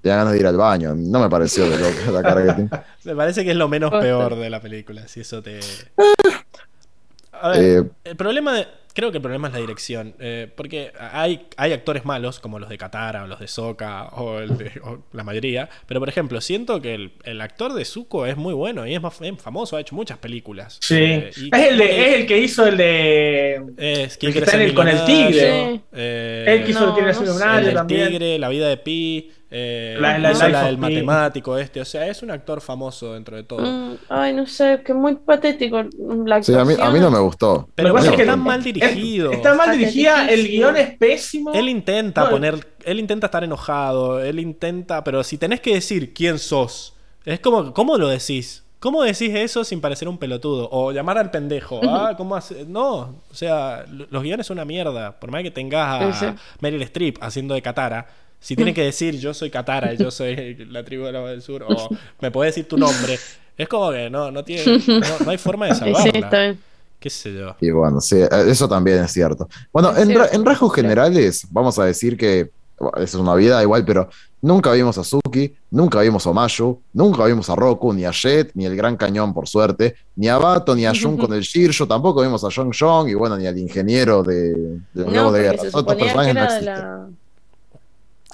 tenía 0.00 0.18
ganas 0.18 0.32
de 0.32 0.38
ir 0.38 0.46
al 0.46 0.56
baño. 0.56 0.94
No 0.94 1.18
me 1.20 1.28
pareció 1.28 1.68
de 1.68 1.76
loca 1.78 2.10
la 2.12 2.22
cara 2.22 2.46
que 2.46 2.52
tiene. 2.52 2.70
Me 3.04 3.16
parece 3.16 3.44
que 3.44 3.50
es 3.50 3.56
lo 3.56 3.68
menos 3.68 3.90
peor 3.90 4.36
de 4.36 4.48
la 4.48 4.60
película, 4.60 5.06
si 5.08 5.20
eso 5.20 5.42
te... 5.42 5.58
A 7.32 7.48
ver, 7.48 7.60
Eh, 7.60 7.90
el 8.04 8.16
problema 8.16 8.54
de... 8.54 8.66
Creo 8.94 9.10
que 9.10 9.18
el 9.18 9.22
problema 9.22 9.48
es 9.48 9.54
la 9.54 9.60
dirección, 9.60 10.14
eh, 10.20 10.48
porque 10.56 10.92
hay, 10.98 11.46
hay 11.56 11.72
actores 11.72 12.04
malos, 12.04 12.38
como 12.38 12.60
los 12.60 12.68
de 12.68 12.78
Katara 12.78 13.24
o 13.24 13.26
los 13.26 13.40
de 13.40 13.48
Sokka 13.48 14.06
o, 14.10 14.38
el 14.38 14.56
de- 14.56 14.80
o 14.84 15.02
la 15.12 15.24
mayoría, 15.24 15.68
pero 15.86 15.98
por 15.98 16.08
ejemplo, 16.08 16.40
siento 16.40 16.80
que 16.80 16.94
el, 16.94 17.10
el 17.24 17.40
actor 17.40 17.74
de 17.74 17.84
Zuko 17.84 18.24
es 18.24 18.36
muy 18.36 18.54
bueno 18.54 18.86
y 18.86 18.94
es 18.94 19.02
más 19.02 19.20
es 19.20 19.42
famoso, 19.42 19.76
ha 19.76 19.80
hecho 19.80 19.96
muchas 19.96 20.18
películas. 20.18 20.78
Sí. 20.80 20.94
Eh, 20.94 21.30
es, 21.30 21.38
el 21.68 21.76
de, 21.78 22.06
es 22.08 22.14
el 22.20 22.26
que 22.26 22.38
hizo 22.38 22.66
el 22.68 22.76
de. 22.76 23.54
es 23.78 24.16
¿Quién 24.16 24.30
el 24.30 24.38
que 24.38 24.44
está 24.44 24.56
en 24.56 24.62
el- 24.62 24.74
con 24.74 24.86
el 24.86 25.04
tigre. 25.04 25.70
Sí. 25.74 25.80
Eh, 25.92 26.44
Él 26.48 26.64
que 26.64 26.70
hizo 26.70 26.80
No, 26.80 26.88
el 26.90 26.94
Tigre 26.94 27.12
no 27.12 27.34
sé. 27.38 27.58
el 27.58 27.64
del 27.64 27.74
también. 27.74 28.08
tigre, 28.10 28.38
la 28.38 28.48
vida 28.48 28.68
de 28.68 28.76
Pi, 28.76 29.32
eh, 29.56 29.96
La- 30.00 30.18
la- 30.18 30.32
la 30.32 30.58
of 30.62 30.66
del 30.66 30.78
matemático 30.78 31.56
este, 31.56 31.80
o 31.80 31.84
sea, 31.84 32.08
es 32.08 32.22
un 32.24 32.30
actor 32.32 32.60
famoso 32.60 33.14
dentro 33.14 33.36
de 33.36 33.44
todo. 33.44 33.60
Mm, 33.62 33.96
ay, 34.08 34.32
no 34.34 34.46
sé, 34.48 34.82
que 34.84 34.92
muy 34.92 35.14
patético 35.14 35.80
la 36.26 36.42
sí, 36.42 36.52
a 36.54 36.64
mí, 36.64 36.74
a 36.80 36.90
mí 36.90 36.98
no 36.98 37.08
me 37.10 37.20
gustó. 37.20 37.68
Pero 37.76 37.88
Lo 37.88 37.94
que 37.94 37.98
pasa 37.98 38.10
es 38.10 38.16
que 38.16 38.22
está 38.22 38.36
mal 38.36 38.58
es- 38.58 38.64
dirigido. 38.64 39.30
Está 39.30 39.54
mal 39.54 39.78
dirigida, 39.78 40.28
el 40.28 40.48
guion 40.48 40.76
es 40.76 40.96
pésimo. 40.96 41.52
Él 41.54 41.68
intenta 41.68 42.24
No, 42.24 42.30
poner, 42.30 42.66
él 42.84 42.98
intenta 42.98 43.26
estar 43.28 43.44
enojado, 43.44 44.20
él 44.20 44.40
intenta, 44.40 45.04
pero 45.04 45.22
si 45.22 45.38
tenés 45.38 45.60
que 45.60 45.74
decir 45.74 46.12
quién 46.12 46.38
sos, 46.40 46.96
es 47.24 47.38
como, 47.38 47.72
¿cómo 47.72 47.96
lo 47.96 48.08
decís? 48.08 48.62
¿Cómo 48.80 49.02
decís 49.02 49.30
eso 49.34 49.64
sin 49.64 49.80
parecer 49.80 50.08
un 50.08 50.18
pelotudo? 50.18 50.68
O 50.70 50.92
llamar 50.92 51.16
al 51.16 51.30
pendejo. 51.30 51.80
Ah, 51.88 52.12
¿cómo 52.18 52.36
hace? 52.36 52.66
No, 52.66 52.96
o 53.30 53.34
sea, 53.34 53.86
lo- 53.90 54.06
los 54.10 54.22
guiones 54.22 54.46
son 54.46 54.56
una 54.58 54.66
mierda. 54.66 55.18
Por 55.18 55.30
más 55.30 55.42
que 55.42 55.50
tengas 55.50 56.22
a. 56.22 56.34
Meryl 56.60 56.82
Streep 56.82 57.16
haciendo 57.22 57.54
de 57.54 57.62
Katara, 57.62 58.06
si 58.44 58.54
tiene 58.56 58.74
que 58.78 58.82
decir 58.82 59.18
yo 59.18 59.32
soy 59.32 59.48
Katara 59.50 59.94
y 59.94 59.96
yo 59.96 60.10
soy 60.10 60.54
la 60.70 60.84
tribu 60.84 61.04
de 61.04 61.12
la 61.12 61.20
del 61.24 61.40
sur, 61.40 61.64
o 61.66 61.88
me 62.20 62.30
podés 62.30 62.54
decir 62.54 62.68
tu 62.68 62.76
nombre, 62.76 63.18
es 63.56 63.68
como 63.68 63.90
que 63.90 64.10
no, 64.10 64.30
no 64.30 64.44
tiene, 64.44 64.78
no, 64.86 65.00
no 65.24 65.30
hay 65.30 65.38
forma 65.38 65.66
de 65.66 65.74
Sí, 65.74 65.80
sí, 65.84 65.92
salvarla. 65.94 66.18
está 66.20 66.40
bien. 66.42 66.58
¿Qué 67.00 67.10
sé 67.10 67.34
yo? 67.34 67.54
Y 67.60 67.70
bueno, 67.70 68.00
sí, 68.00 68.16
eh, 68.16 68.28
eso 68.48 68.68
también 68.68 68.98
es 69.04 69.12
cierto. 69.12 69.48
Bueno, 69.72 69.90
Es 69.92 69.98
en, 69.98 70.08
ra- 70.10 70.14
cierto. 70.24 70.36
en 70.36 70.44
rasgos 70.46 70.74
generales, 70.74 71.46
vamos 71.50 71.78
a 71.78 71.84
decir 71.84 72.16
que 72.16 72.50
bueno, 72.78 72.98
es 73.02 73.14
una 73.14 73.34
vida 73.34 73.62
igual, 73.62 73.84
pero 73.84 74.08
nunca 74.42 74.72
vimos 74.72 74.98
a 74.98 75.04
Suki, 75.04 75.54
nunca 75.70 76.00
vimos 76.00 76.26
a 76.26 76.32
Mayu, 76.32 76.80
nunca 76.92 77.24
vimos 77.26 77.48
a 77.50 77.54
Roku, 77.54 77.92
ni 77.92 78.04
a 78.04 78.10
Jet, 78.10 78.50
ni 78.54 78.64
el 78.66 78.74
Gran 78.74 78.96
Cañón, 78.96 79.32
por 79.32 79.46
suerte, 79.48 79.94
ni 80.16 80.28
a 80.28 80.38
Bato, 80.38 80.74
ni 80.74 80.84
a 80.86 80.92
Jun 81.00 81.16
con 81.16 81.32
el 81.34 81.42
Shiryo, 81.42 81.86
tampoco 81.86 82.22
vimos 82.22 82.42
a 82.42 82.48
Jong 82.50 82.74
Jong, 82.78 83.08
y 83.10 83.14
bueno, 83.14 83.36
ni 83.36 83.46
al 83.46 83.56
ingeniero 83.58 84.22
de, 84.22 84.52
del 84.92 85.06
No, 85.06 85.10
nuevo 85.10 85.32
de 85.32 85.42
guerra. 85.42 85.56
que 85.58 85.70
personajes 85.70 86.34
no 86.34 86.40
de 86.40 86.46
existen. 86.46 87.18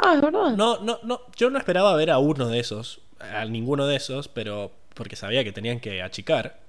Ah, 0.03 0.15
es 0.15 0.21
verdad. 0.21 0.57
No, 0.57 0.79
no, 0.81 0.99
no, 1.03 1.23
yo 1.37 1.51
no 1.51 1.59
esperaba 1.59 1.95
ver 1.97 2.11
a 2.11 2.19
uno 2.19 2.49
de 2.49 2.59
esos, 2.61 3.01
a 3.19 3.45
ninguno 3.45 3.87
de 3.87 3.97
esos, 3.97 4.29
pero 4.29 4.73
porque 4.95 5.17
sabía 5.17 5.45
que 5.45 5.53
tenían 5.53 5.81
que 5.81 6.03
achicar. 6.03 6.61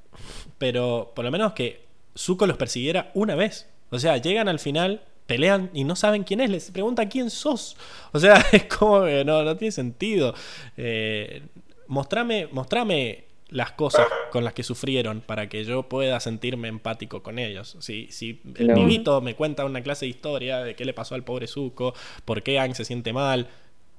Pero 0.58 1.12
por 1.16 1.26
lo 1.26 1.32
menos 1.32 1.54
que 1.54 1.86
Zuko 2.18 2.46
los 2.46 2.58
persiguiera 2.58 3.12
una 3.14 3.36
vez. 3.36 3.70
O 3.90 4.00
sea, 4.00 4.18
llegan 4.18 4.48
al 4.48 4.60
final, 4.60 5.02
pelean 5.28 5.70
y 5.74 5.84
no 5.84 5.96
saben 5.96 6.24
quién 6.24 6.42
es, 6.42 6.50
les 6.50 6.72
pregunta 6.72 7.08
quién 7.10 7.30
sos. 7.30 7.78
O 8.12 8.20
sea, 8.20 8.36
es 8.52 8.66
como 8.66 9.06
que 9.06 9.24
no, 9.24 9.44
no 9.44 9.56
tiene 9.56 9.72
sentido. 9.72 10.34
Eh, 10.78 11.44
mostrame, 11.88 12.48
mostrame 12.52 13.26
las 13.52 13.72
cosas 13.74 14.08
con 14.32 14.44
las 14.44 14.54
que 14.54 14.64
sufrieron 14.64 15.22
para 15.22 15.48
que 15.50 15.64
yo 15.66 15.84
pueda 15.84 16.20
sentirme 16.20 16.68
empático 16.70 17.22
con 17.22 17.38
ellos. 17.38 17.78
Si, 17.80 18.08
si 18.10 18.42
el 18.56 18.66
Claro. 18.68 18.76
pibito 18.82 19.22
me 19.22 19.36
cuenta 19.36 19.66
una 19.66 19.82
clase 19.84 20.06
de 20.06 20.10
historia 20.10 20.60
de 20.62 20.74
qué 20.76 20.86
le 20.86 20.94
pasó 20.94 21.16
al 21.16 21.24
pobre 21.24 21.48
Zuko, 21.48 21.94
por 22.26 22.42
qué 22.44 22.58
Aang 22.60 22.74
se 22.76 22.86
siente 22.86 23.14
mal, 23.14 23.48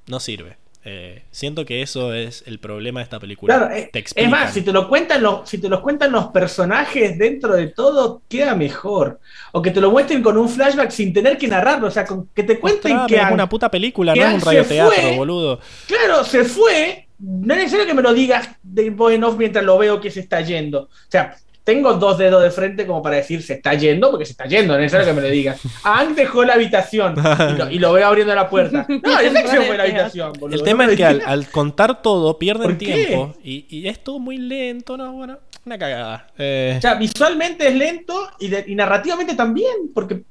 no 0.06 0.18
sirve. 0.20 0.56
Eh, 0.84 1.22
siento 1.30 1.64
que 1.64 1.80
eso 1.80 2.12
es 2.12 2.42
el 2.46 2.58
problema 2.58 2.98
de 2.98 3.04
esta 3.04 3.20
película. 3.20 3.56
Claro, 3.56 3.72
eh, 3.72 3.88
te 3.92 4.00
es 4.00 4.02
explican. 4.02 4.30
más, 4.32 4.52
si 4.52 4.62
te 4.62 4.72
lo 4.72 4.88
cuentan 4.88 5.22
los, 5.22 5.48
si 5.48 5.58
te 5.58 5.68
los 5.68 5.78
cuentan 5.80 6.10
los 6.10 6.26
personajes 6.28 7.16
dentro 7.18 7.54
de 7.54 7.68
todo, 7.68 8.22
queda 8.28 8.56
mejor. 8.56 9.20
O 9.52 9.62
que 9.62 9.70
te 9.70 9.80
lo 9.80 9.92
muestren 9.92 10.22
con 10.24 10.36
un 10.36 10.48
flashback 10.48 10.90
sin 10.90 11.12
tener 11.12 11.38
que 11.38 11.46
narrarlo, 11.46 11.86
o 11.86 11.90
sea, 11.92 12.04
con, 12.04 12.26
que 12.34 12.42
te 12.42 12.58
cuenten 12.58 12.96
Mostrame, 12.96 13.06
que 13.22 13.28
es 13.28 13.32
una 13.32 13.48
puta 13.48 13.70
película, 13.70 14.14
no 14.16 14.22
es 14.22 14.28
Ang 14.28 14.34
un 14.36 14.40
radioteatro, 14.40 15.02
fue. 15.02 15.16
boludo. 15.16 15.60
Claro, 15.86 16.24
se 16.24 16.42
fue. 16.44 17.06
No 17.22 17.54
es 17.54 17.60
necesario 17.60 17.86
que 17.86 17.94
me 17.94 18.02
lo 18.02 18.12
digas 18.12 18.48
de 18.62 18.90
voz 18.90 19.12
en 19.12 19.22
off 19.24 19.36
mientras 19.38 19.64
lo 19.64 19.78
veo 19.78 20.00
que 20.00 20.10
se 20.10 20.20
está 20.20 20.40
yendo. 20.40 20.82
O 20.82 20.88
sea, 21.08 21.36
tengo 21.64 21.94
dos 21.94 22.18
dedos 22.18 22.42
de 22.42 22.50
frente 22.50 22.84
como 22.86 23.00
para 23.00 23.16
decir 23.16 23.40
se 23.42 23.54
está 23.54 23.74
yendo, 23.74 24.10
porque 24.10 24.26
se 24.26 24.32
está 24.32 24.46
yendo, 24.46 24.72
no 24.74 24.80
es 24.80 24.92
necesario 24.92 25.06
que 25.14 25.20
me 25.20 25.28
lo 25.28 25.32
digas. 25.32 25.60
Ang 25.84 26.16
dejó 26.16 26.42
la 26.44 26.54
habitación 26.54 27.14
y 27.16 27.56
lo, 27.56 27.70
y 27.70 27.78
lo 27.78 27.92
veo 27.92 28.06
abriendo 28.08 28.34
la 28.34 28.50
puerta. 28.50 28.84
No, 29.02 29.22
yo 29.22 29.30
sé 29.30 29.42
que 29.42 29.48
se 29.48 29.60
fue 29.62 29.74
a 29.74 29.78
la 29.78 29.82
habitación, 29.84 30.32
boludo. 30.40 30.56
El 30.58 30.64
tema 30.64 30.86
es 30.86 30.96
que 30.96 31.04
al, 31.04 31.46
contar 31.50 32.02
todo 32.02 32.36
pierden 32.38 32.76
tiempo 32.78 33.36
y, 33.44 33.66
y 33.68 33.86
es 33.86 34.02
todo 34.02 34.18
muy 34.18 34.38
lento, 34.38 34.96
¿no? 34.96 35.12
Bueno, 35.12 35.38
una 35.64 35.78
cagada. 35.78 36.26
Eh, 36.36 36.74
O 36.78 36.80
sea, 36.80 36.94
visualmente 36.94 37.68
es 37.68 37.76
lento 37.76 38.28
y, 38.40 38.48
de- 38.48 38.64
y 38.66 38.74
narrativamente 38.74 39.36
también, 39.36 39.72
porque 39.94 40.22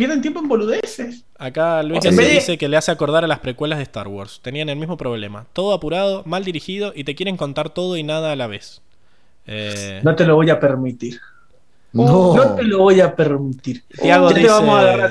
pierden 0.00 0.22
tiempo 0.22 0.40
en 0.40 0.48
boludeces. 0.48 1.24
acá 1.38 1.82
Luis 1.82 1.98
O 1.98 2.02
sea, 2.02 2.10
de- 2.12 2.28
dice 2.34 2.56
que 2.56 2.68
le 2.68 2.76
hace 2.78 2.90
acordar 2.90 3.22
a 3.22 3.26
las 3.28 3.40
precuelas 3.40 3.78
de 3.78 3.82
Star 3.84 4.08
Wars. 4.08 4.40
Tenían 4.42 4.70
el 4.70 4.76
mismo 4.76 4.96
problema. 4.96 5.46
Todo 5.52 5.74
apurado, 5.74 6.22
mal 6.24 6.42
dirigido 6.44 6.92
y 6.96 7.04
te 7.04 7.14
quieren 7.14 7.36
contar 7.36 7.68
todo 7.68 7.96
y 7.98 8.02
nada 8.02 8.32
a 8.32 8.36
la 8.36 8.46
vez. 8.46 8.80
Eh, 9.46 10.00
No 10.02 10.16
te 10.16 10.24
lo 10.24 10.36
voy 10.36 10.48
a 10.48 10.58
permitir. 10.58 11.20
No. 11.92 12.34
No 12.34 12.54
te 12.54 12.62
lo 12.62 12.78
voy 12.78 13.00
a 13.00 13.14
permitir. 13.14 13.82
Tiago 14.00 14.32
te 14.32 14.46
vamos 14.46 14.76
a 14.76 14.80
agarrar. 14.80 15.10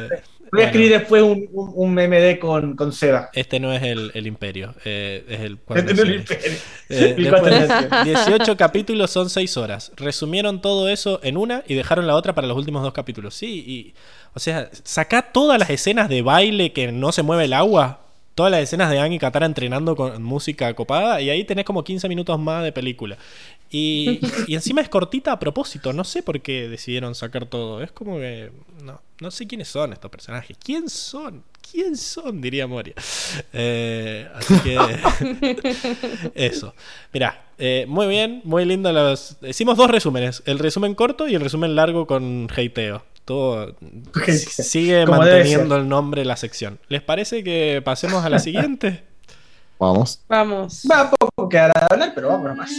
Voy 0.51 0.61
Bueno. 0.61 0.64
a 0.64 0.66
escribir 0.72 0.92
después 0.93 1.22
un, 1.22 1.48
un, 1.53 1.72
un 1.76 1.93
MD 1.93 2.40
con, 2.40 2.76
con 2.76 2.92
Seba. 2.92 3.30
Este 3.34 3.59
no 3.59 3.72
es 3.72 3.84
el, 3.84 4.09
el 4.16 4.26
imperio, 4.26 4.74
eh, 4.84 5.24
es 5.30 5.42
el 5.42 5.59
Este 5.76 5.84
no 5.84 5.92
es 5.92 6.00
el 6.00 6.16
imperio. 6.16 6.58
Eh, 6.90 7.14
El 7.19 7.30
Cuatro 7.30 7.50
después, 7.53 7.69
Naciones. 7.92 8.26
18 8.26 8.58
capítulos 8.58 9.11
son 9.11 9.30
6 9.30 9.58
horas. 9.58 9.92
Resumieron 9.95 10.59
todo 10.59 10.90
eso 10.90 11.19
en 11.22 11.38
una 11.38 11.64
y 11.68 11.76
dejaron 11.76 12.08
la 12.08 12.16
otra 12.16 12.34
para 12.34 12.48
los 12.48 12.58
últimos 12.58 12.82
dos 12.82 12.93
capítulos. 12.93 13.35
Sí, 13.35 13.64
y. 13.68 13.93
O 14.33 14.40
sea, 14.40 14.69
sacá 14.83 15.22
todas 15.22 15.59
las 15.59 15.69
escenas 15.69 16.09
de 16.09 16.22
baile 16.22 16.72
que 16.74 16.91
no 16.91 17.11
se 17.11 17.24
mueve 17.24 17.45
el 17.45 17.53
agua. 17.53 18.01
Todas 18.35 18.51
las 18.51 18.61
escenas 18.61 18.90
de 18.90 18.99
Ang 18.99 19.11
y 19.11 19.19
Katara 19.19 19.45
entrenando 19.45 19.95
con 19.95 20.24
música 20.24 20.74
copada. 20.74 21.22
Y 21.22 21.30
ahí 21.30 21.43
tenés 21.43 21.66
como 21.66 21.83
15 21.83 22.08
minutos 22.08 22.40
más 22.40 22.64
de 22.64 22.72
película. 22.72 23.17
Y, 23.69 24.19
y 24.48 24.56
encima 24.56 24.82
es 24.82 24.90
cortita 24.90 25.33
a 25.33 25.40
propósito. 25.40 25.91
No 25.93 26.03
sé 26.03 26.24
por 26.24 26.40
qué 26.41 26.69
decidieron 26.69 27.16
sacar 27.16 27.48
todo. 27.48 27.82
Es 27.82 27.91
como 27.91 28.17
que. 28.17 28.51
No, 28.83 29.01
no 29.19 29.31
sé 29.31 29.48
quiénes 29.48 29.67
son 29.67 29.93
estos 29.93 30.09
personajes. 30.09 30.57
¿Quién 30.64 30.89
son? 30.89 31.43
¿Quién 31.72 31.98
son? 31.98 32.41
Diría 32.41 32.67
Moria. 32.67 32.93
Eh, 33.53 34.27
así 34.33 34.59
que. 34.59 34.77
Eso. 36.35 36.73
Mirá, 37.14 37.43
eh, 37.57 37.85
muy 37.88 38.07
bien, 38.07 38.41
muy 38.43 38.65
lindo 38.65 38.91
los. 38.91 39.38
Hicimos 39.41 39.77
dos 39.77 39.89
resúmenes: 39.89 40.41
el 40.45 40.59
resumen 40.59 40.95
corto 40.95 41.27
y 41.27 41.35
el 41.35 41.41
resumen 41.41 41.75
largo 41.75 42.07
con 42.07 42.48
hateo. 42.56 43.03
Todo 43.25 43.75
sigue 44.27 45.06
manteniendo 45.06 45.75
el 45.75 45.88
nombre 45.88 46.22
de 46.22 46.25
la 46.25 46.38
sección. 46.38 46.80
¿Les 46.88 47.01
parece 47.01 47.43
que 47.43 47.81
pasemos 47.83 48.25
a 48.25 48.30
la 48.30 48.39
siguiente? 48.39 49.03
Vamos. 49.77 50.22
Vamos. 50.27 50.83
Va 50.89 51.11
poco 51.11 51.48
que 51.48 51.59
hará 51.59 51.73
de 51.80 51.93
hablar, 51.93 52.11
pero 52.15 52.30
vamos 52.30 52.49
nomás. 52.49 52.72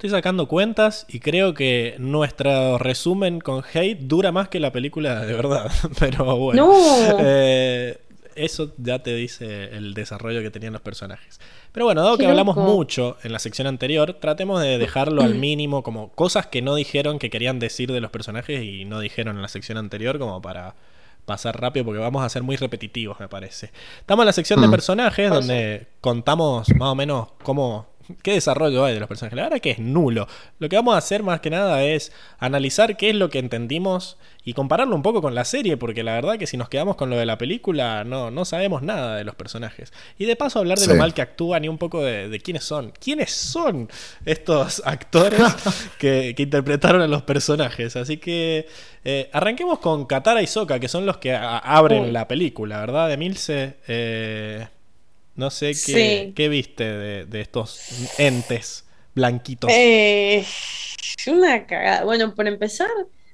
Estoy 0.00 0.08
sacando 0.16 0.48
cuentas 0.48 1.04
y 1.10 1.20
creo 1.20 1.52
que 1.52 1.94
nuestro 1.98 2.78
resumen 2.78 3.38
con 3.38 3.62
hate 3.74 3.98
dura 4.00 4.32
más 4.32 4.48
que 4.48 4.58
la 4.58 4.72
película 4.72 5.26
de 5.26 5.34
verdad. 5.34 5.70
Pero 6.00 6.36
bueno. 6.38 6.68
No. 6.68 7.18
Eh, 7.20 7.98
eso 8.34 8.72
ya 8.78 9.00
te 9.00 9.14
dice 9.14 9.76
el 9.76 9.92
desarrollo 9.92 10.40
que 10.40 10.50
tenían 10.50 10.72
los 10.72 10.80
personajes. 10.80 11.38
Pero 11.72 11.84
bueno, 11.84 12.00
dado 12.02 12.16
Qué 12.16 12.22
que 12.24 12.30
hablamos 12.30 12.56
loco. 12.56 12.66
mucho 12.72 13.18
en 13.24 13.32
la 13.32 13.38
sección 13.38 13.66
anterior, 13.66 14.14
tratemos 14.14 14.62
de 14.62 14.78
dejarlo 14.78 15.20
al 15.20 15.34
mínimo 15.34 15.82
como 15.82 16.08
cosas 16.12 16.46
que 16.46 16.62
no 16.62 16.74
dijeron 16.76 17.18
que 17.18 17.28
querían 17.28 17.58
decir 17.58 17.92
de 17.92 18.00
los 18.00 18.10
personajes 18.10 18.62
y 18.64 18.86
no 18.86 19.00
dijeron 19.00 19.36
en 19.36 19.42
la 19.42 19.48
sección 19.48 19.76
anterior 19.76 20.18
como 20.18 20.40
para 20.40 20.76
pasar 21.26 21.60
rápido 21.60 21.84
porque 21.84 22.00
vamos 22.00 22.24
a 22.24 22.28
ser 22.30 22.42
muy 22.42 22.56
repetitivos, 22.56 23.20
me 23.20 23.28
parece. 23.28 23.70
Estamos 23.98 24.22
en 24.22 24.26
la 24.28 24.32
sección 24.32 24.62
de 24.62 24.68
Mm. 24.68 24.70
personajes 24.70 25.28
donde 25.28 25.88
contamos 26.00 26.70
más 26.76 26.88
o 26.88 26.94
menos 26.94 27.28
cómo 27.42 27.89
qué 28.22 28.32
desarrollo 28.32 28.84
hay 28.84 28.94
de 28.94 29.00
los 29.00 29.08
personajes. 29.08 29.36
La 29.36 29.44
verdad 29.44 29.60
que 29.60 29.70
es 29.70 29.78
nulo. 29.78 30.26
Lo 30.58 30.68
que 30.68 30.76
vamos 30.76 30.94
a 30.94 30.98
hacer 30.98 31.22
más 31.22 31.40
que 31.40 31.50
nada 31.50 31.82
es 31.84 32.12
analizar 32.38 32.96
qué 32.96 33.10
es 33.10 33.16
lo 33.16 33.30
que 33.30 33.38
entendimos 33.38 34.16
y 34.44 34.54
compararlo 34.54 34.96
un 34.96 35.02
poco 35.02 35.20
con 35.20 35.34
la 35.34 35.44
serie, 35.44 35.76
porque 35.76 36.02
la 36.02 36.14
verdad 36.14 36.38
que 36.38 36.46
si 36.46 36.56
nos 36.56 36.68
quedamos 36.68 36.96
con 36.96 37.10
lo 37.10 37.16
de 37.16 37.26
la 37.26 37.36
película 37.36 38.04
no, 38.04 38.30
no 38.30 38.44
sabemos 38.44 38.82
nada 38.82 39.16
de 39.16 39.24
los 39.24 39.34
personajes. 39.34 39.92
Y 40.18 40.24
de 40.24 40.36
paso 40.36 40.58
hablar 40.58 40.78
de 40.78 40.86
lo 40.86 40.94
mal 40.94 41.14
que 41.14 41.22
actúan 41.22 41.64
y 41.64 41.68
un 41.68 41.78
poco 41.78 42.02
de, 42.02 42.28
de 42.28 42.40
quiénes 42.40 42.64
son. 42.64 42.92
¿Quiénes 42.98 43.30
son 43.30 43.88
estos 44.24 44.82
actores 44.84 45.40
que, 45.98 46.34
que 46.36 46.42
interpretaron 46.42 47.02
a 47.02 47.06
los 47.06 47.22
personajes? 47.22 47.96
Así 47.96 48.16
que 48.16 48.66
eh, 49.04 49.30
arranquemos 49.32 49.78
con 49.78 50.06
Katara 50.06 50.42
y 50.42 50.46
Sokka, 50.46 50.78
que 50.78 50.88
son 50.88 51.06
los 51.06 51.18
que 51.18 51.34
abren 51.34 52.12
la 52.12 52.28
película, 52.28 52.80
¿verdad? 52.80 53.08
De 53.08 53.16
Milce. 53.16 53.76
Eh, 53.88 54.66
no 55.40 55.50
sé 55.50 55.68
qué, 55.68 55.74
Sí. 55.74 56.32
qué 56.36 56.48
viste 56.48 56.84
de, 56.84 57.24
de 57.24 57.40
estos 57.40 57.80
entes 58.18 58.84
blanquitos. 59.14 59.70
Eh, 59.74 60.44
una 61.26 61.66
cagada. 61.66 62.04
Bueno, 62.04 62.34
por 62.34 62.46
empezar, 62.46 62.90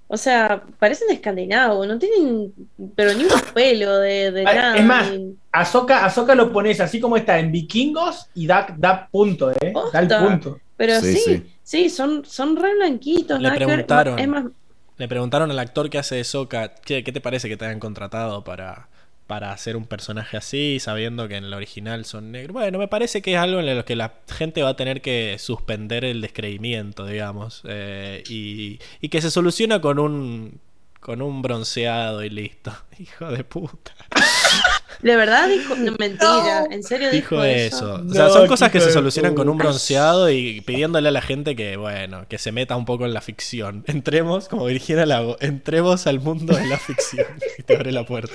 o 0.07 0.17
sea, 0.17 0.63
parecen 0.79 1.11
escandinavos, 1.11 1.87
no 1.87 1.99
tienen, 1.99 2.53
pero 2.95 3.13
ni 3.15 3.25
un 3.25 3.31
pelo 3.53 3.99
de, 3.99 4.31
nada. 4.45 4.77
es 4.77 4.85
más, 4.85 5.11
Azoka, 5.53 6.05
Azoka 6.05 6.35
lo 6.35 6.53
pones 6.53 6.81
así 6.81 7.01
como 7.01 7.17
está 7.17 7.39
en 7.39 7.51
Vikingos 7.51 8.29
y 8.35 8.47
da, 8.47 8.67
da 8.79 9.09
punto, 9.11 9.51
¿eh? 9.51 9.73
Da 9.93 9.99
el 10.01 10.09
punto. 10.09 10.61
pero 10.77 11.01
Sí, 11.01 11.15
sí, 11.17 11.21
sí, 11.25 11.43
sí. 11.63 11.91
son, 11.91 12.25
son 12.25 12.57
re 12.57 12.75
blanquitos. 12.77 13.41
Le 13.41 13.51
que 13.51 13.57
preguntaron. 13.57 14.19
Es 14.19 14.29
más, 14.29 14.45
Le 14.97 15.09
preguntaron 15.09 15.51
al 15.51 15.59
actor 15.59 15.91
que 15.91 15.99
hace 15.99 16.15
de 16.15 16.25
Sokka, 16.25 16.75
¿qué, 16.77 17.03
qué 17.05 17.13
te 17.13 17.21
parece 17.21 17.49
que 17.49 17.57
te 17.57 17.65
hayan 17.67 17.81
contratado 17.81 18.45
para, 18.45 18.89
para 19.27 19.53
hacer 19.53 19.77
un 19.77 19.87
personaje 19.87 20.37
así, 20.37 20.79
sabiendo 20.81 21.29
que 21.29 21.37
en 21.37 21.51
la 21.51 21.57
original 21.57 22.05
son 22.05 22.33
negros? 22.33 22.53
Bueno, 22.53 22.79
me 22.79 22.89
parece 22.89 23.23
que 23.23 23.33
es 23.33 23.39
algo 23.39 23.61
en 23.61 23.77
lo 23.77 23.85
que 23.85 23.97
la 23.97 24.15
gente 24.29 24.63
va 24.63 24.71
a 24.71 24.77
tener 24.77 25.03
que 25.03 25.37
suspender 25.39 26.05
el 26.05 26.21
descreimiento, 26.21 27.07
digamos, 27.07 27.63
eh, 27.65 28.23
y 28.29 28.79
que 29.09 29.21
se 29.21 29.31
soluciona 29.31 29.81
con 29.81 29.99
un 29.99 30.61
con 31.01 31.23
un 31.23 31.43
bronceado 31.43 32.23
y 32.25 32.31
listo. 32.31 32.73
Hijo 32.99 33.27
de 33.27 33.45
puta. 33.45 33.93
de 35.03 35.17
verdad 35.17 35.49
dijo, 35.49 35.75
no, 35.77 35.93
mentira, 35.99 36.67
en 36.71 36.83
serio 36.83 37.11
dijo, 37.11 37.37
Dijo 37.37 37.45
eso. 37.45 37.99
No, 37.99 38.11
O 38.11 38.15
sea, 38.15 38.31
son 38.31 38.47
cosas 38.47 38.71
que 38.73 38.81
se 38.81 38.91
solucionan 38.91 39.35
con 39.35 39.49
un 39.49 39.59
bronceado 39.59 40.31
y 40.31 40.63
pidiéndole 40.63 41.09
a 41.09 41.13
la 41.13 41.21
gente 41.23 41.55
que, 41.55 41.77
bueno, 41.77 42.27
que 42.29 42.39
se 42.39 42.53
meta 42.53 42.77
un 42.77 42.85
poco 42.87 43.05
en 43.05 43.13
la 43.15 43.21
ficción. 43.21 43.85
Entremos, 43.87 44.49
como 44.49 44.65
Virginia 44.67 45.07
Lago, 45.07 45.37
entremos 45.41 46.07
al 46.07 46.21
mundo 46.21 46.55
de 46.57 46.67
la 46.67 46.79
ficción. 46.79 47.27
Y 47.59 47.63
te 47.63 47.75
abre 47.77 47.93
la 47.93 48.05
puerta. 48.05 48.35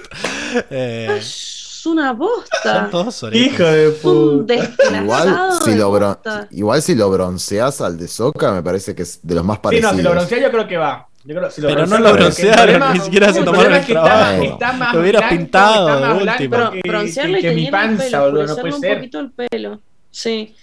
Eh, 0.69 1.07
Es 1.19 1.85
una 1.85 2.09
son 2.09 2.19
bosta. 2.19 2.89
todos 2.91 3.15
soretes. 3.15 3.53
Hijo 3.53 3.63
de 3.63 3.89
puta. 3.91 4.53
Igual 5.01 5.49
si, 5.63 5.71
de 5.71 5.77
lo 5.77 6.19
igual 6.51 6.81
si 6.81 6.95
lo 6.95 7.09
bronceas 7.09 7.81
al 7.81 7.97
de 7.97 8.07
Soca, 8.07 8.51
me 8.51 8.61
parece 8.63 8.93
que 8.95 9.01
es 9.01 9.19
de 9.23 9.35
los 9.35 9.43
más 9.43 9.57
Sí, 9.57 9.61
parecidos. 9.63 9.91
no, 9.93 9.97
si 9.97 10.03
lo 10.03 10.11
broncea 10.11 10.39
yo 10.39 10.51
creo 10.51 10.67
que 10.67 10.77
va. 10.77 11.07
Yo 11.23 11.35
creo- 11.35 11.51
si 11.51 11.61
Pero 11.61 11.85
no 11.85 11.99
lo 11.99 12.05
que 12.07 12.13
broncearon, 12.13 12.57
problema- 12.65 12.93
ni 12.93 12.99
siquiera 12.99 13.31
se 13.33 13.43
tomaron 13.43 13.73
el 13.75 13.85
que 13.85 13.93
trabajo. 13.93 14.43
está 14.43 14.73
más 14.73 14.93
Lo 14.93 15.01
hubieras 15.01 15.21
blanco, 15.21 15.35
pintado 15.37 15.89
está 15.89 15.95
de 15.95 16.01
más 16.07 16.21
blanco 16.23 16.43
última. 16.43 16.57
Bro- 16.57 16.71
que- 16.71 16.81
broncearlo 16.89 17.37
y 17.37 17.41
que 17.41 17.49
mi 17.49 17.55
teñirle 17.55 17.67
el 17.67 17.71
panza, 17.87 18.03
pelo, 18.05 18.19
boludo, 18.21 18.33
no 18.33 18.41
oscurecerle 18.53 18.61
puede 18.61 18.75
un 18.75 18.81
ser. 18.81 18.97
poquito 18.97 19.19
el 19.19 19.31
pelo. 19.31 19.81
Sí. 20.09 20.55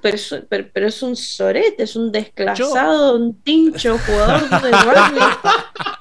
Pero 0.00 0.16
es, 0.16 0.36
pero, 0.48 0.68
pero 0.72 0.86
es 0.86 1.02
un 1.02 1.16
sorete, 1.16 1.82
es 1.82 1.96
un 1.96 2.10
desclasado, 2.10 3.16
un 3.16 3.42
tincho 3.42 3.98
jugador 3.98 4.48
de 4.48 4.70
rugby. 4.70 5.20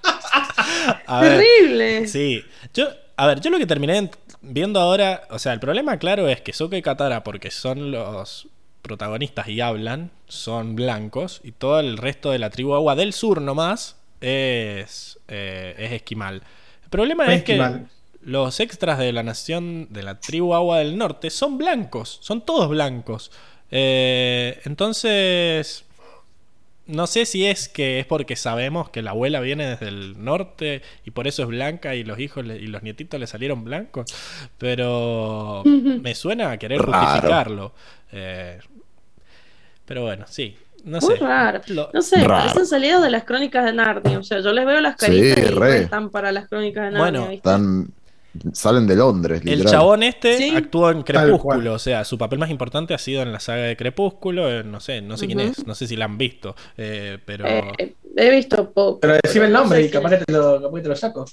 Ver, 1.22 1.40
Terrible. 1.40 2.08
Sí. 2.08 2.43
Yo, 2.74 2.88
a 3.17 3.27
ver, 3.27 3.40
yo 3.42 3.50
lo 3.50 3.58
que 3.58 3.66
terminé 3.66 4.09
viendo 4.42 4.80
ahora, 4.80 5.24
o 5.30 5.40
sea, 5.40 5.53
el 5.53 5.59
problema 5.59 5.98
claro 5.98 6.27
es 6.27 6.42
que 6.42 6.53
Sokka 6.53 6.77
y 6.77 6.82
Katara, 6.82 7.24
porque 7.24 7.51
son 7.51 7.92
los 7.92 8.48
protagonistas 8.82 9.48
y 9.48 9.61
hablan, 9.61 10.11
son 10.27 10.75
blancos, 10.75 11.40
y 11.43 11.51
todo 11.51 11.80
el 11.80 11.98
resto 11.98 12.32
de 12.32 12.40
la 12.40 12.50
tribu 12.50 12.74
agua 12.75 12.95
del 12.95 13.14
sur 13.14 13.42
nomás 13.42 13.95
es, 14.24 15.19
eh, 15.27 15.76
es 15.77 15.92
esquimal. 15.92 16.42
El 16.84 16.90
problema 16.90 17.34
es 17.34 17.43
que 17.43 17.58
los 18.22 18.60
extras 18.60 18.98
de 19.00 19.11
la 19.11 19.22
nación, 19.24 19.88
de 19.92 20.03
la 20.03 20.19
tribu 20.19 20.53
agua 20.56 20.80
del 20.80 20.98
norte, 20.98 21.30
son 21.30 21.58
blancos, 21.58 22.19
son 22.22 22.45
todos 22.45 22.69
blancos. 22.69 23.32
Eh, 23.69 24.60
entonces, 24.66 25.84
no 26.85 27.08
sé 27.08 27.26
si 27.26 27.45
es 27.45 27.69
que 27.69 28.00
es 28.00 28.06
porque 28.06 28.35
sabemos 28.35 28.90
que 28.90 29.02
la 29.02 29.11
abuela 29.11 29.40
viene 29.40 29.66
desde 29.66 29.88
el 29.88 30.24
norte 30.24 30.82
y 31.06 31.11
por 31.11 31.27
eso 31.27 31.43
es 31.43 31.48
blanca 31.50 31.95
y 31.95 32.03
los 32.03 32.19
hijos 32.19 32.45
le- 32.45 32.58
y 32.58 32.68
los 32.68 32.84
nietitos 32.84 33.19
le 33.19 33.27
salieron 33.27 33.64
blancos, 33.64 34.14
pero 34.58 35.64
me 35.66 36.14
suena 36.16 36.52
a 36.52 36.58
querer 36.58 36.80
Raro. 36.82 36.93
justificarlo. 36.93 37.74
Eh, 38.11 38.60
pero 39.85 40.03
bueno, 40.03 40.26
sí, 40.27 40.58
no 40.84 41.00
Muy 41.00 41.16
sé. 41.18 41.24
raro. 41.24 41.62
Lo- 41.68 41.90
No 41.94 42.02
sé, 42.02 42.18
Raro. 42.18 42.44
parecen 42.45 42.66
salidos 42.66 43.02
de 43.02 43.10
las 43.12 43.24
crónicas 43.24 43.66
de 43.66 43.74
Narnia. 43.74 44.20
O 44.20 44.24
sea, 44.24 44.40
yo 44.40 44.52
les 44.52 44.66
veo 44.66 44.80
las 44.82 44.95
caritas 44.95 45.36
Sí, 45.40 45.42
y 45.42 45.56
re. 45.56 45.78
están 45.84 46.10
para 46.10 46.32
las 46.32 46.48
crónicas 46.48 46.84
de 46.86 46.92
Narnia. 46.92 47.00
Bueno, 47.22 47.22
¿viste? 47.30 47.50
Están, 47.50 47.88
salen 48.52 48.88
de 48.88 48.95
Londres, 48.95 49.42
El 49.45 49.50
literal. 49.52 49.72
chabón 49.72 50.03
este 50.03 50.38
Sí. 50.38 50.53
actuó 50.56 50.90
en 50.92 51.03
Crepúsculo, 51.03 51.74
o 51.74 51.80
sea, 51.80 52.03
su 52.03 52.18
papel 52.18 52.40
más 52.40 52.50
importante 52.50 52.94
ha 52.94 52.98
sido 52.98 53.22
en 53.22 53.32
la 53.32 53.40
saga 53.40 53.64
de 53.64 53.78
Crepúsculo, 53.78 54.50
eh, 54.50 54.64
no 54.64 54.80
sé, 54.80 55.02
no 55.02 55.18
sé 55.18 55.28
quién 55.28 55.40
es, 55.40 55.66
no 55.68 55.76
sé 55.76 55.86
si 55.88 55.95
la 55.95 56.06
han 56.06 56.18
visto, 56.18 56.56
eh, 56.78 57.20
pero 57.26 57.45
Eh, 57.48 57.94
he 58.18 58.30
visto 58.36 58.72
poco. 58.72 59.00
Pero 59.02 59.18
decime 59.24 59.45
el 59.45 59.53
no 59.53 59.60
nombre 59.60 59.80
sé 59.80 59.86
y 59.86 59.88
si- 59.88 59.94
capaz 59.94 60.10
que 60.10 60.18
te 60.26 60.34
lo, 60.34 60.62
capaz 60.62 60.76
que 60.78 60.82
te 60.82 60.90
lo 60.90 60.95
saco. 60.95 61.26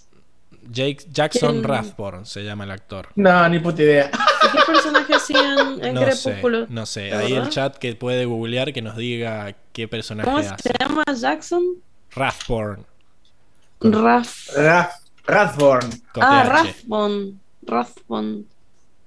Jake 0.70 0.98
Jackson 1.10 1.50
¿Quién? 1.52 1.64
Rathbone 1.64 2.24
se 2.26 2.44
llama 2.44 2.64
el 2.64 2.70
actor. 2.70 3.08
No, 3.16 3.48
ni 3.48 3.58
puta 3.58 3.82
idea. 3.82 4.10
¿Y 4.42 4.56
¿Qué 4.56 4.62
personaje 4.66 5.14
hacían 5.14 5.82
en 5.84 5.94
No 5.94 6.00
sé, 6.12 6.30
Crepúsculo? 6.30 6.66
no 6.68 6.86
sé, 6.86 7.10
¿La 7.10 7.18
ahí 7.20 7.26
el 7.32 7.38
verdad? 7.40 7.50
chat 7.50 7.76
que 7.76 7.94
puede 7.94 8.24
googlear 8.24 8.72
que 8.72 8.80
nos 8.82 8.96
diga 8.96 9.54
qué 9.72 9.88
personaje 9.88 10.24
¿Cómo 10.30 10.38
hace. 10.38 10.54
se 10.62 10.72
llama 10.78 11.02
Jackson? 11.14 11.62
Rathbone. 12.12 12.84
Con- 13.78 13.92
Rathborn. 15.26 15.90
con 16.12 16.22
Ah, 16.24 16.42
TH. 16.44 16.48
Rathbone. 16.52 17.32
Rathbone. 17.62 18.44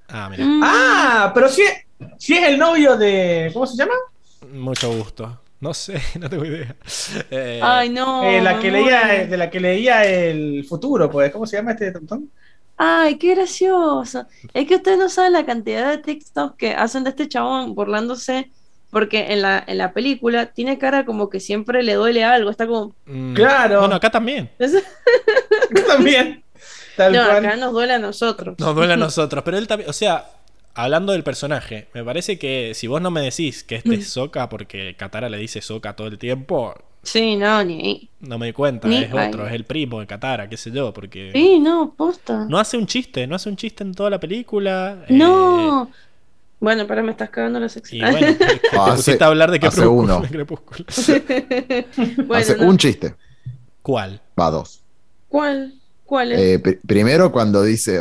Ah, 0.09 0.30
mira, 0.30 0.45
Mm. 0.45 0.61
Ah, 0.64 1.32
pero 1.33 1.50
si 1.50 1.61
es, 1.64 1.74
si 2.17 2.35
es 2.38 2.48
el 2.48 2.58
novio 2.58 2.95
de. 2.98 3.50
¿Cómo 3.53 3.66
se 3.66 3.77
llama? 3.77 3.93
mucho 4.51 4.92
gusto. 4.93 5.40
No 5.64 5.74
sé, 5.74 6.01
no 6.19 6.30
tengo 6.30 6.43
idea. 6.45 6.75
Eh, 7.32 7.59
Ay, 7.64 7.90
no. 7.90 8.24
Eh, 8.30 8.42
la 8.42 8.59
que 8.59 8.69
leía, 8.69 9.25
de 9.25 9.38
la 9.38 9.50
que 9.50 9.59
leía 9.61 10.06
el 10.06 10.66
futuro, 10.67 11.09
pues. 11.09 11.32
¿Cómo 11.32 11.45
se 11.48 11.56
llama 11.58 11.72
este 11.72 11.92
tontón? 11.92 12.30
Ay, 12.75 13.17
qué 13.17 13.33
gracioso. 13.35 14.25
Es 14.53 14.67
que 14.67 14.75
ustedes 14.75 14.98
no 14.98 15.08
saben 15.08 15.32
la 15.33 15.45
cantidad 15.45 15.90
de 15.90 16.00
TikToks 16.00 16.58
que 16.58 16.72
hacen 16.74 17.03
de 17.06 17.11
este 17.11 17.30
chabón 17.30 17.75
burlándose, 17.75 18.51
porque 18.90 19.32
en 19.32 19.42
la, 19.42 19.64
en 19.66 19.77
la 19.77 19.93
película 19.93 20.48
tiene 20.48 20.77
cara 20.77 21.06
como 21.06 21.30
que 21.30 21.40
siempre 21.40 21.82
le 21.83 21.93
duele 21.93 22.24
algo. 22.25 22.50
Está 22.50 22.67
como. 22.67 22.93
mm, 23.06 23.33
Claro. 23.35 23.80
Bueno, 23.80 23.95
acá 23.95 24.09
también. 24.11 24.50
También. 25.88 26.43
Tal 26.98 27.14
No, 27.14 27.24
cual. 27.25 27.45
acá 27.45 27.56
nos 27.56 27.72
duele 27.74 27.93
a 27.93 28.00
nosotros. 28.00 28.56
Nos 28.59 28.75
duele 28.75 28.93
a 28.93 28.98
nosotros, 28.98 29.43
pero 29.43 29.58
él 29.58 29.67
también, 29.67 29.90
o 29.90 29.93
sea, 29.93 30.25
hablando 30.76 31.11
del 31.14 31.24
personaje, 31.24 31.88
me 31.93 32.03
parece 32.03 32.38
que 32.40 32.74
si 32.74 32.88
vos 32.88 33.02
no 33.02 33.11
me 33.11 33.22
decís 33.22 33.64
que 33.64 33.76
este 33.76 33.95
es 33.95 34.10
Soka 34.10 34.50
porque 34.50 34.95
Katara 34.98 35.30
le 35.30 35.38
dice 35.38 35.61
Soka 35.61 35.95
todo 35.95 36.08
el 36.08 36.18
tiempo, 36.18 36.74
Sí, 37.03 37.35
no, 37.35 37.64
ni. 37.64 38.10
no 38.22 38.38
me 38.38 38.45
di 38.48 38.53
cuenta, 38.53 38.88
Ni- 38.88 38.98
es 39.03 39.14
otro, 39.14 39.43
ay. 39.43 39.50
es 39.50 39.53
el 39.56 39.66
primo 39.66 40.00
de 40.00 40.08
Katara, 40.08 40.48
qué 40.48 40.56
sé 40.58 40.72
yo, 40.72 40.93
porque 40.93 41.32
Sí, 41.34 41.60
no, 41.60 41.93
posta. 41.98 42.45
no 42.48 42.58
hace 42.60 42.77
un 42.77 42.88
chiste, 42.88 43.27
no 43.27 43.35
hace 43.35 43.50
un 43.50 43.58
chiste 43.58 43.84
en 43.84 43.93
toda 43.93 44.10
la 44.10 44.19
película. 44.19 45.03
eh, 45.08 45.14
No. 45.14 45.90
Bueno, 46.61 46.88
pero 46.88 47.03
me 47.03 47.11
estás 47.11 47.30
cagando 47.30 47.60
la 47.60 47.66
y 47.66 47.69
sección. 47.69 48.10
bueno, 48.10 48.38
te 48.38 48.77
Hace- 48.77 48.95
pusiste 48.95 49.24
a 49.24 49.27
hablar 49.27 49.52
de 49.52 49.60
qué 49.60 49.68
hace 49.68 49.85
uno. 49.85 50.22
Crepúsculo. 50.32 50.85
Bueno, 52.26 52.35
Hace 52.35 52.56
no. 52.58 52.68
un 52.69 52.77
chiste, 52.77 53.16
¿Cuál? 53.82 54.22
va 54.40 54.50
dos. 54.50 54.82
¿Cuál? 55.27 55.74
¿Cuál 56.06 56.32
es? 56.33 56.40
Eh, 56.40 56.61
pr- 56.61 56.80
primero 56.85 57.32
cuando 57.32 57.64
dice, 57.64 57.99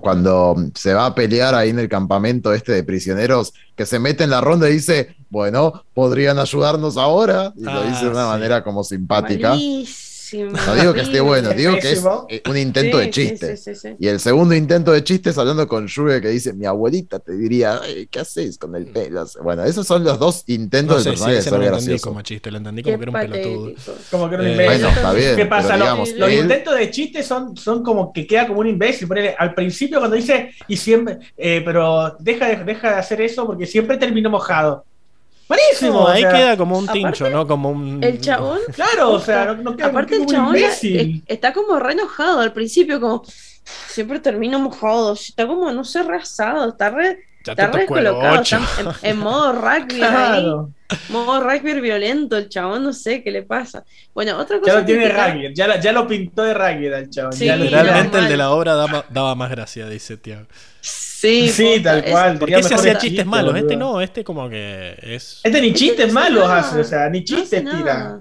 cuando 0.00 0.56
se 0.74 0.94
va 0.94 1.06
a 1.06 1.14
pelear 1.14 1.54
ahí 1.54 1.70
en 1.70 1.78
el 1.78 1.88
campamento 1.88 2.52
este 2.52 2.72
de 2.72 2.82
prisioneros, 2.82 3.52
que 3.76 3.86
se 3.86 3.98
mete 3.98 4.24
en 4.24 4.30
la 4.30 4.40
ronda 4.40 4.68
y 4.68 4.74
dice, 4.74 5.14
bueno, 5.30 5.84
podrían 5.94 6.38
ayudarnos 6.38 6.96
ahora, 6.96 7.52
y 7.56 7.62
lo 7.62 7.70
Ah, 7.70 7.84
dice 7.88 8.04
de 8.06 8.10
una 8.10 8.24
sí. 8.24 8.28
manera 8.30 8.64
como 8.64 8.82
simpática. 8.82 9.50
Malísimo. 9.50 10.07
No 10.36 10.74
digo 10.74 10.94
que 10.94 11.00
esté 11.02 11.20
bueno, 11.20 11.50
digo 11.50 11.78
que 11.78 11.92
es 11.92 12.04
eh, 12.28 12.42
un 12.48 12.56
intento 12.56 12.98
Sí, 12.98 13.04
de 13.04 13.10
chiste. 13.10 13.56
sí, 13.56 13.62
sí, 13.62 13.74
sí, 13.74 13.88
sí. 13.90 13.96
Y 13.98 14.08
el 14.08 14.20
segundo 14.20 14.54
intento 14.54 14.92
de 14.92 15.02
chiste 15.04 15.30
es 15.30 15.38
hablando 15.38 15.66
con 15.66 15.86
Shuge 15.86 16.20
que 16.20 16.28
dice, 16.28 16.52
mi 16.52 16.66
abuelita 16.66 17.18
te 17.18 17.32
diría, 17.36 17.80
"Ay, 17.82 18.06
¿qué 18.10 18.20
haces 18.20 18.58
con 18.58 18.74
el 18.76 18.86
pelo? 18.86 19.24
Bueno, 19.42 19.64
esos 19.64 19.86
son 19.86 20.04
los 20.04 20.18
dos 20.18 20.44
intentos 20.46 20.98
No 20.98 21.02
del 21.04 21.04
sé, 21.04 21.10
sí, 21.10 21.12
personaje 21.12 21.32
de 21.34 21.38
ese 21.40 21.50
no 21.50 21.56
ser 21.56 21.60
lo 21.60 21.66
entendí 21.66 21.86
gracioso. 21.90 22.08
como 22.08 22.22
chiste, 22.22 22.50
lo 22.50 22.58
entendí 22.58 22.82
como 22.82 22.98
Qué 22.98 23.04
que 23.04 23.10
era 23.10 23.10
un 23.10 23.30
pelotudo. 23.30 23.72
Como 24.10 24.28
que 24.28 24.34
era 24.34 24.42
un 24.44 24.48
Eh, 24.48 24.52
imbécil. 24.52 24.82
Bueno, 24.82 24.88
está 24.96 25.12
bien, 25.12 25.36
¿Qué 25.36 25.46
pasa? 25.46 25.68
pero 25.68 25.78
Los- 25.78 25.86
digamos, 25.86 26.12
los 26.18 26.28
él- 26.30 26.38
intentos 26.40 26.74
de 26.78 26.90
chistes 26.90 27.26
son, 27.26 27.56
son 27.56 27.82
como 27.82 28.12
que 28.12 28.26
queda 28.26 28.46
como 28.46 28.60
un 28.60 28.66
imbécil. 28.68 29.08
Ponele, 29.08 29.34
al 29.38 29.54
principio 29.54 29.98
cuando 29.98 30.16
dice, 30.16 30.50
y 30.66 30.76
siempre, 30.76 31.18
eh, 31.36 31.62
pero 31.64 32.16
deja 32.18 32.46
de, 32.48 32.64
deja 32.64 32.90
de 32.90 32.94
hacer 32.96 33.20
eso 33.20 33.46
porque 33.46 33.66
siempre 33.66 33.96
termino 33.96 34.30
mojado. 34.30 34.84
Buenísimo. 35.48 36.00
O 36.00 36.08
ahí 36.08 36.20
sea, 36.22 36.32
queda 36.32 36.56
como 36.56 36.78
un 36.78 36.84
aparte, 36.84 37.00
tincho, 37.00 37.30
¿no? 37.30 37.46
Como 37.46 37.70
un. 37.70 38.02
El 38.04 38.20
chabón, 38.20 38.58
Claro, 38.74 39.12
o 39.12 39.20
sea, 39.20 39.46
no, 39.46 39.54
no 39.54 39.76
queda 39.76 39.86
aparte 39.88 40.14
el 40.16 40.20
como 40.20 40.28
un 40.30 40.34
chabón 40.34 40.54
ya- 40.54 40.60
imbécil. 40.60 41.22
es- 41.26 41.34
está 41.36 41.52
como 41.52 41.78
re 41.78 41.92
enojado 41.94 42.40
al 42.40 42.52
principio, 42.52 43.00
como 43.00 43.22
siempre 43.88 44.20
termino 44.20 44.58
mojado, 44.58 45.12
está 45.14 45.46
como, 45.46 45.70
no 45.72 45.84
sé, 45.84 46.02
re 46.02 46.16
asado, 46.18 46.68
está 46.70 46.90
re, 46.90 47.18
Ya 47.44 47.52
está 47.52 47.66
re 47.68 47.80
descolocado, 47.80 48.40
8. 48.40 48.56
está 48.56 48.80
en, 49.02 49.10
en 49.10 49.18
modo 49.18 49.52
rugby 49.60 49.94
ahí, 49.94 49.98
Claro. 50.00 50.70
modo 51.10 51.40
rugby 51.40 51.80
violento, 51.80 52.36
el 52.36 52.48
chabón, 52.48 52.84
no 52.84 52.92
sé 52.92 53.22
qué 53.22 53.30
le 53.30 53.42
pasa. 53.42 53.84
Bueno, 54.14 54.36
otra 54.38 54.58
cosa 54.60 54.72
Ya 54.72 54.78
lo 54.80 54.84
tiene 54.84 55.08
rugby, 55.08 55.54
ya, 55.54 55.66
la- 55.66 55.80
ya 55.80 55.92
lo 55.92 56.06
pintó 56.06 56.42
de 56.42 56.54
rugby 56.54 56.92
al 56.92 57.08
chabón. 57.10 57.32
Sí, 57.32 57.46
ya 57.46 57.56
lo- 57.56 57.64
Literalmente 57.64 58.16
mal. 58.16 58.24
el 58.24 58.28
de 58.30 58.36
la 58.36 58.50
obra 58.50 58.74
daba, 58.74 59.04
daba 59.10 59.34
más 59.34 59.50
gracia, 59.50 59.88
dice 59.88 60.16
Tiago. 60.18 60.46
Sí, 60.80 61.07
Sí, 61.20 61.50
posta, 61.74 61.82
tal 61.90 62.04
es- 62.04 62.10
cual. 62.12 62.38
¿Por 62.38 62.46
tenía 62.48 62.56
qué 62.58 62.62
se 62.62 62.74
mejores 62.74 62.92
hacía 62.94 63.00
chistes 63.08 63.26
malos? 63.26 63.56
Este 63.56 63.76
no, 63.76 64.00
este 64.00 64.24
como 64.24 64.48
que 64.48 64.96
es. 65.02 65.40
Este 65.42 65.60
ni 65.60 65.72
chistes 65.74 66.08
no 66.08 66.14
malos 66.14 66.44
hace 66.48 66.68
hace, 66.70 66.80
o 66.80 66.84
sea, 66.84 67.08
ni 67.10 67.24
chistes 67.24 67.64
tira. 67.64 68.20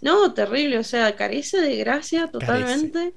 No, 0.00 0.32
terrible, 0.34 0.78
o 0.78 0.84
sea, 0.84 1.14
carece 1.16 1.60
de 1.60 1.76
gracia 1.76 2.26
totalmente. 2.28 3.14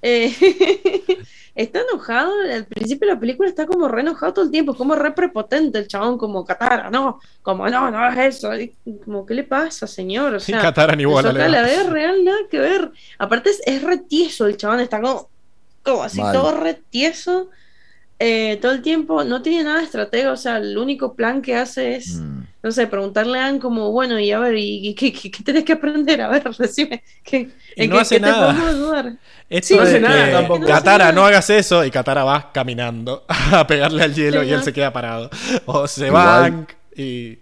Eh, 0.00 0.32
está 1.54 1.80
enojado, 1.80 2.32
al 2.52 2.66
principio 2.66 3.08
de 3.08 3.14
la 3.14 3.20
película 3.20 3.48
está 3.48 3.66
como 3.66 3.88
re 3.88 4.00
enojado 4.02 4.32
todo 4.34 4.44
el 4.44 4.50
tiempo, 4.50 4.72
es 4.72 4.78
como 4.78 4.94
re 4.94 5.12
prepotente 5.12 5.78
el 5.78 5.88
chabón, 5.88 6.16
como 6.18 6.44
Katara, 6.44 6.88
no, 6.90 7.20
como 7.42 7.68
no, 7.68 7.90
no 7.90 7.98
hagas 7.98 8.36
eso, 8.36 8.54
y 8.56 8.74
como, 9.04 9.26
¿qué 9.26 9.34
le 9.34 9.44
pasa, 9.44 9.86
señor? 9.86 10.34
O 10.34 10.40
Sin 10.40 10.54
sea, 10.54 10.62
Kataran 10.62 11.00
igual. 11.00 11.24
eso 11.24 11.34
acá 11.34 11.44
Ale. 11.46 11.52
la 11.60 11.66
vida 11.66 11.82
real 11.90 12.24
nada 12.24 12.38
que 12.50 12.58
ver. 12.60 12.90
Aparte 13.18 13.50
es, 13.50 13.60
es 13.66 13.82
re 13.82 13.98
tieso 13.98 14.46
el 14.46 14.56
chabón, 14.56 14.80
está 14.80 15.00
como, 15.00 15.28
como 15.82 16.02
así, 16.04 16.20
Mal. 16.20 16.32
todo 16.32 16.52
re 16.60 16.74
tieso. 16.90 17.50
Eh, 18.20 18.58
todo 18.60 18.72
el 18.72 18.82
tiempo, 18.82 19.22
no 19.24 19.42
tiene 19.42 19.64
nada 19.64 19.78
de 19.78 19.84
estratega, 19.84 20.32
o 20.32 20.36
sea, 20.36 20.56
el 20.58 20.76
único 20.76 21.14
plan 21.14 21.40
que 21.40 21.54
hace 21.54 21.94
es, 21.96 22.16
Mm. 22.16 22.40
no 22.64 22.72
sé, 22.72 22.86
preguntarle 22.88 23.38
a 23.38 23.46
Anne 23.46 23.60
como, 23.60 23.92
bueno, 23.92 24.18
y 24.18 24.32
a 24.32 24.38
ver, 24.40 24.56
¿y, 24.56 24.88
y 24.88 24.94
qué, 24.94 25.12
qué- 25.12 25.30
qué 25.30 25.42
tenés 25.44 25.64
que 25.64 25.74
aprender? 25.74 26.20
A 26.22 26.28
ver, 26.28 26.42
decime, 26.58 27.02
¿qué, 27.22 27.50
Y 27.76 27.86
no 27.86 27.94
qué- 27.96 28.00
hace 28.02 28.16
qué 28.16 28.20
te 28.22 28.26
nada. 28.30 28.46
podemos 28.52 28.74
ayudar? 28.74 29.16
Esto 29.48 29.66
Sí, 29.68 29.76
no 29.76 29.82
hace 29.82 30.00
nada 30.00 30.32
tampoco. 30.32 30.66
Katara, 30.66 31.04
No 31.04 31.04
hace 31.04 31.14
no 31.14 31.20
nada. 31.20 31.28
hagas 31.28 31.50
eso. 31.50 31.84
Y 31.84 31.90
Katara 31.90 32.24
va 32.24 32.50
caminando 32.52 33.24
a 33.52 33.66
pegarle 33.66 34.02
al 34.02 34.14
hielo 34.14 34.42
Sí, 34.42 34.48
y 34.48 34.50
él 34.50 34.58
no. 34.58 34.64
se 34.64 34.72
queda 34.74 34.92
parado. 34.92 35.30
O 35.66 35.86
se 35.86 36.10
van 36.10 36.66
y. 36.96 37.38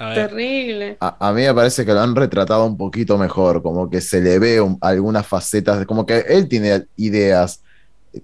A. 0.00 0.14
Terrible. 0.14 0.96
A, 1.00 1.28
a 1.28 1.32
mí 1.32 1.42
me 1.42 1.52
parece 1.54 1.84
que 1.84 1.92
lo 1.92 1.98
han 2.00 2.14
retratado 2.14 2.64
un 2.64 2.76
poquito 2.76 3.18
mejor, 3.18 3.60
como 3.62 3.90
que 3.90 4.00
se 4.00 4.20
le 4.20 4.38
ve 4.38 4.60
un- 4.60 4.78
algunas 4.80 5.26
facetas, 5.26 5.84
como 5.86 6.06
que 6.06 6.18
él 6.28 6.46
tiene 6.48 6.84
ideas 6.96 7.62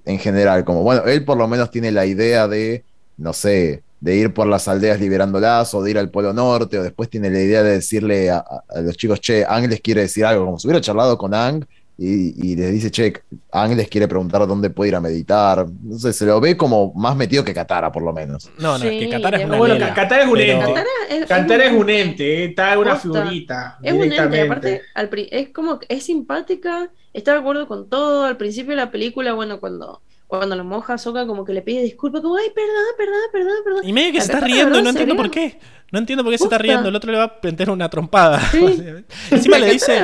en 0.05 0.19
general, 0.19 0.65
como 0.65 0.83
bueno, 0.83 1.05
él 1.05 1.25
por 1.25 1.37
lo 1.37 1.49
menos 1.49 1.71
tiene 1.71 1.91
la 1.91 2.07
idea 2.07 2.49
de, 2.49 2.85
no 3.17 3.33
sé, 3.33 3.83
de 4.01 4.17
ir 4.17 4.35
por 4.35 4.47
las 4.47 4.69
aldeas 4.69 5.01
liberándolas 5.01 5.73
o 5.75 5.83
de 5.83 5.93
ir 5.93 5.99
al 5.99 6.11
Polo 6.11 6.33
Norte, 6.33 6.79
o 6.79 6.83
después 6.83 7.09
tiene 7.09 7.31
la 7.31 7.41
idea 7.41 7.63
de 7.63 7.71
decirle 7.71 8.31
a, 8.31 8.45
los 8.83 8.97
chicos, 8.97 9.21
che, 9.21 9.45
Ang 9.49 9.69
les 9.69 9.81
quiere 9.81 10.03
decir 10.03 10.25
algo, 10.25 10.45
como 10.45 10.59
si 10.59 10.67
hubiera 10.67 10.81
charlado 10.81 11.17
con 11.17 11.33
Ang 11.33 11.65
y, 11.97 12.51
y 12.53 12.57
les 12.57 12.73
dice, 12.73 12.91
che, 12.91 13.13
Ang 13.53 13.77
les 13.77 13.89
quiere 13.89 14.09
preguntar 14.09 14.47
dónde 14.49 14.69
puede 14.71 14.89
ir 14.89 14.97
a 14.97 15.01
meditar, 15.01 15.65
no 15.83 15.97
sé, 15.99 16.13
se 16.13 16.27
lo 16.27 16.41
ve 16.41 16.57
como 16.57 16.93
más 16.95 17.15
metido 17.15 17.45
que 17.45 17.55
Katara, 17.55 17.93
por 17.93 18.03
lo 18.03 18.13
menos. 18.13 18.51
No, 18.59 18.77
no, 18.79 18.85
es 18.85 18.91
Sí, 18.91 18.99
que 18.99 19.11
Katara 19.11 19.39
es 19.39 19.45
una 19.47 19.57
Bueno, 19.59 19.75
lela, 19.75 19.95
Katara 19.95 20.23
es 20.23 20.29
un 20.29 20.35
pero- 20.35 20.53
ente. 20.53 20.65
Katara 20.67 20.89
es, 21.09 21.71
es 21.71 21.73
un- 21.73 21.91
ente, 21.91 22.25
eh, 22.25 22.45
está 22.47 22.79
una 22.79 22.95
Posta. 22.95 23.23
figurita. 23.23 23.79
Es 23.83 23.93
un 23.93 24.03
ente, 24.13 24.41
aparte, 24.41 24.83
al 24.95 25.09
pri- 25.09 25.29
es 25.31 25.51
como 25.51 25.79
que 25.79 25.87
es 25.89 26.03
simpática, 26.05 26.91
está 27.13 27.33
de 27.35 27.39
acuerdo 27.39 27.69
con 27.69 27.89
todo. 27.89 28.25
Al 28.25 28.37
principio 28.37 28.71
de 28.71 28.77
la 28.77 28.91
película, 28.91 29.33
bueno, 29.35 29.61
cuando, 29.61 30.03
cuando 30.27 30.57
lo 30.57 30.65
moja 30.65 30.95
a 30.95 30.99
Sokka, 30.99 31.29
como 31.29 31.45
que 31.45 31.53
le 31.53 31.63
pide 31.63 31.83
disculpas, 31.83 32.23
como, 32.23 32.37
ay, 32.37 32.49
perdón, 32.53 32.73
perdón, 32.99 33.21
perdón, 33.33 33.55
perdón. 33.65 33.89
Y 33.89 33.93
medio 33.93 34.13
que 34.13 34.21
se 34.21 34.33
está 34.33 34.45
riendo 34.45 34.81
y 34.81 34.83
no 34.83 34.91
entiendo 34.91 35.15
por 35.15 35.31
qué. 35.31 35.61
No 35.93 36.01
entiendo 36.01 36.25
por 36.25 36.33
qué 36.33 36.39
se 36.39 36.45
está 36.45 36.59
riendo. 36.59 36.89
El 36.89 36.97
otro 36.97 37.13
le 37.13 37.19
va 37.19 37.25
a 37.25 37.35
meter 37.41 37.71
una 37.71 37.89
trompada. 37.89 38.41
Sí. 38.51 38.83
Encima 39.31 39.59
le 39.61 39.71
dice. 39.71 39.97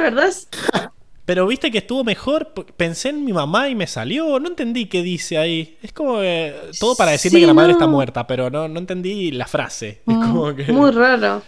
Pero 1.30 1.46
viste 1.46 1.70
que 1.70 1.78
estuvo 1.78 2.02
mejor, 2.02 2.48
pensé 2.76 3.10
en 3.10 3.24
mi 3.24 3.32
mamá 3.32 3.68
y 3.68 3.76
me 3.76 3.86
salió, 3.86 4.40
no 4.40 4.48
entendí 4.48 4.86
qué 4.86 5.00
dice 5.02 5.38
ahí. 5.38 5.78
Es 5.80 5.92
como 5.92 6.18
que 6.18 6.52
todo 6.80 6.96
para 6.96 7.12
decirme 7.12 7.38
Sí, 7.38 7.40
que 7.40 7.46
la 7.46 7.54
madre 7.54 7.70
no. 7.70 7.78
está 7.78 7.86
muerta, 7.86 8.26
pero 8.26 8.50
no, 8.50 8.66
no 8.66 8.80
entendí 8.80 9.30
la 9.30 9.46
frase. 9.46 10.02
Es 10.08 10.18
como 10.18 10.54
que... 10.56 10.64
Muy 10.72 10.90
raro. 10.90 11.42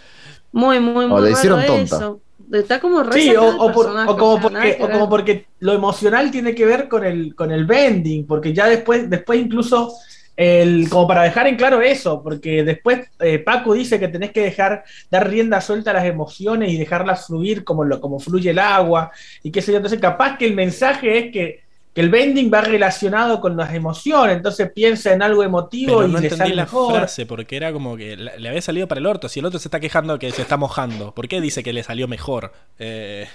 Muy, 0.51 0.79
muy, 0.79 1.07
muy 1.07 1.17
O 1.17 1.21
le 1.21 1.31
raro 1.31 1.31
hicieron 1.31 1.65
tonta. 1.65 1.95
eso. 1.97 2.21
Está 2.51 2.79
como 2.79 3.03
re 3.03 3.21
Sí, 3.21 3.35
o, 3.35 3.43
o 3.57 3.71
por- 3.71 3.87
o 4.05 4.17
como 4.17 4.33
o 4.35 4.39
sea, 4.41 4.49
nada 4.49 4.71
porque, 4.71 4.75
que 4.77 4.83
o 4.83 4.89
como 4.91 5.09
porque 5.09 5.47
lo 5.59 5.73
emocional 5.73 6.29
tiene 6.31 6.53
que 6.55 6.65
ver 6.65 6.87
con 6.87 7.03
el, 7.05 7.35
con 7.35 7.51
el 7.51 7.65
bending, 7.65 8.27
porque 8.27 8.53
ya 8.53 8.67
después, 8.67 9.09
después 9.09 9.39
incluso, 9.39 9.93
el, 10.35 10.89
como 10.89 11.07
para 11.07 11.23
dejar 11.23 11.47
en 11.47 11.55
claro 11.55 11.81
eso, 11.81 12.23
porque 12.23 12.63
después 12.63 13.07
eh, 13.19 13.39
Paco 13.39 13.73
dice 13.73 13.99
que 13.99 14.07
tenés 14.07 14.31
que 14.31 14.41
dejar, 14.41 14.83
dar 15.11 15.29
rienda 15.29 15.61
suelta 15.61 15.91
a 15.91 15.93
las 15.93 16.05
emociones 16.05 16.71
y 16.71 16.77
dejarlas 16.77 17.27
fluir 17.27 17.63
como, 17.63 17.83
lo, 17.83 18.01
como 18.01 18.19
fluye 18.19 18.49
el 18.49 18.59
agua, 18.59 19.11
y 19.43 19.51
qué 19.51 19.61
sé 19.61 19.71
yo, 19.71 19.77
entonces 19.77 19.99
capaz 19.99 20.37
que 20.37 20.45
el 20.45 20.55
mensaje 20.55 21.17
es 21.19 21.31
que, 21.31 21.63
que 21.93 22.01
el 22.01 22.09
bending 22.09 22.51
va 22.51 22.61
relacionado 22.61 23.39
con 23.39 23.55
las 23.55 23.73
emociones, 23.75 24.37
entonces 24.37 24.71
piensa 24.71 25.13
en 25.13 25.21
algo 25.21 25.43
emotivo 25.43 25.97
Pero 25.97 26.07
y 26.07 26.11
no 26.11 26.19
le 26.19 26.25
entendí 26.25 26.37
sale 26.37 26.55
la 26.55 26.63
mejor. 26.63 26.95
frase, 26.95 27.27
porque 27.27 27.55
era 27.55 27.71
como 27.71 27.95
que 27.95 28.15
le 28.17 28.49
había 28.49 28.61
salido 28.61 28.87
para 28.87 28.99
el 28.99 29.05
orto. 29.05 29.29
Si 29.29 29.39
el 29.39 29.45
otro 29.45 29.59
se 29.59 29.67
está 29.67 29.79
quejando 29.79 30.17
que 30.17 30.31
se 30.31 30.41
está 30.41 30.57
mojando, 30.57 31.13
¿por 31.13 31.27
qué 31.27 31.39
dice 31.39 31.61
que 31.61 31.73
le 31.73 31.83
salió 31.83 32.07
mejor? 32.07 32.51
Eh, 32.79 33.27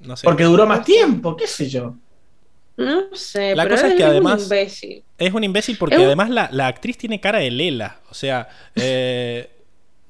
no 0.00 0.16
sé. 0.16 0.24
Porque 0.24 0.42
duró 0.42 0.66
más 0.66 0.84
tiempo, 0.84 1.36
qué 1.36 1.46
sé 1.46 1.68
yo. 1.68 1.94
No 2.76 3.14
sé, 3.14 3.54
La 3.56 3.62
pero 3.64 3.74
cosa 3.76 3.88
es 3.88 3.94
que 3.94 4.02
un 4.04 4.08
además- 4.10 4.42
imbécil. 4.42 5.02
Es 5.18 5.32
un 5.32 5.44
imbécil 5.44 5.76
porque 5.78 5.94
Es 5.94 6.00
un- 6.00 6.06
además 6.06 6.30
la, 6.30 6.48
la 6.52 6.66
actriz 6.66 6.98
tiene 6.98 7.20
cara 7.20 7.38
de 7.38 7.50
Lela. 7.50 8.00
O 8.10 8.14
sea, 8.14 8.48
eh, 8.74 9.48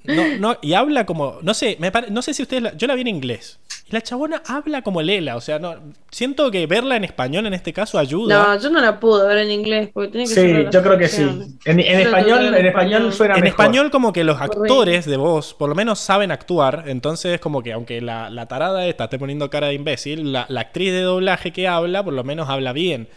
no, 0.05 0.37
no, 0.39 0.59
y 0.63 0.73
habla 0.75 1.07
como. 1.07 1.39
No 1.43 1.55
sé, 1.55 1.77
me 1.81 1.91
pare- 1.93 2.11
no 2.11 2.23
sé 2.23 2.35
si 2.35 2.43
ustedes. 2.43 2.63
la- 2.63 2.77
yo 2.77 2.87
la 2.87 2.95
vi 2.95 3.03
en 3.03 3.07
inglés. 3.09 3.59
Y 3.89 3.93
la 3.93 4.01
chabona 4.01 4.43
habla 4.47 4.83
como 4.83 5.01
Lela. 5.01 5.37
O 5.37 5.41
sea, 5.41 5.61
no. 5.61 5.77
Siento 6.11 6.51
que 6.51 6.67
verla 6.67 6.97
en 6.97 7.05
español 7.05 7.47
en 7.47 7.55
este 7.55 7.73
caso 7.73 7.99
ayuda. 8.01 8.55
No, 8.57 8.61
yo 8.61 8.69
no 8.71 8.81
la 8.81 8.99
pude 8.99 9.29
ver 9.29 9.39
en 9.39 9.51
inglés 9.53 9.91
porque 9.95 10.11
tiene 10.11 10.27
que 10.27 10.35
Sí, 10.35 10.67
yo 10.73 10.83
creo 10.83 10.99
que 10.99 11.07
sí. 11.07 11.23
En, 11.67 11.79
español, 11.79 12.47
en 12.49 12.55
en 12.55 12.67
español 12.67 12.67
español. 12.67 13.13
suena 13.13 13.35
en 13.37 13.43
mejor. 13.45 13.61
español 13.61 13.91
como 13.93 14.13
que 14.13 14.25
los 14.25 14.41
actores 14.41 15.05
de 15.07 15.17
voz 15.17 15.55
por 15.55 15.69
lo 15.69 15.77
menos 15.77 16.01
saben 16.01 16.33
actuar, 16.33 16.85
entonces 16.89 17.39
como 17.39 17.63
que 17.63 17.73
aunque 17.73 18.01
la, 18.01 18.29
la 18.29 18.47
tarada 18.47 18.87
esta 18.87 19.05
esté 19.05 19.21
poniendo 19.21 19.49
cara 19.51 19.69
de 19.69 19.75
imbécil, 19.75 20.33
la, 20.33 20.47
la 20.49 20.63
actriz 20.63 20.91
de 20.93 21.03
doblaje 21.03 21.53
que 21.53 21.69
habla 21.69 22.03
por 22.03 22.13
lo 22.15 22.25
menos 22.25 22.49
habla 22.49 22.73
bien. 22.73 23.09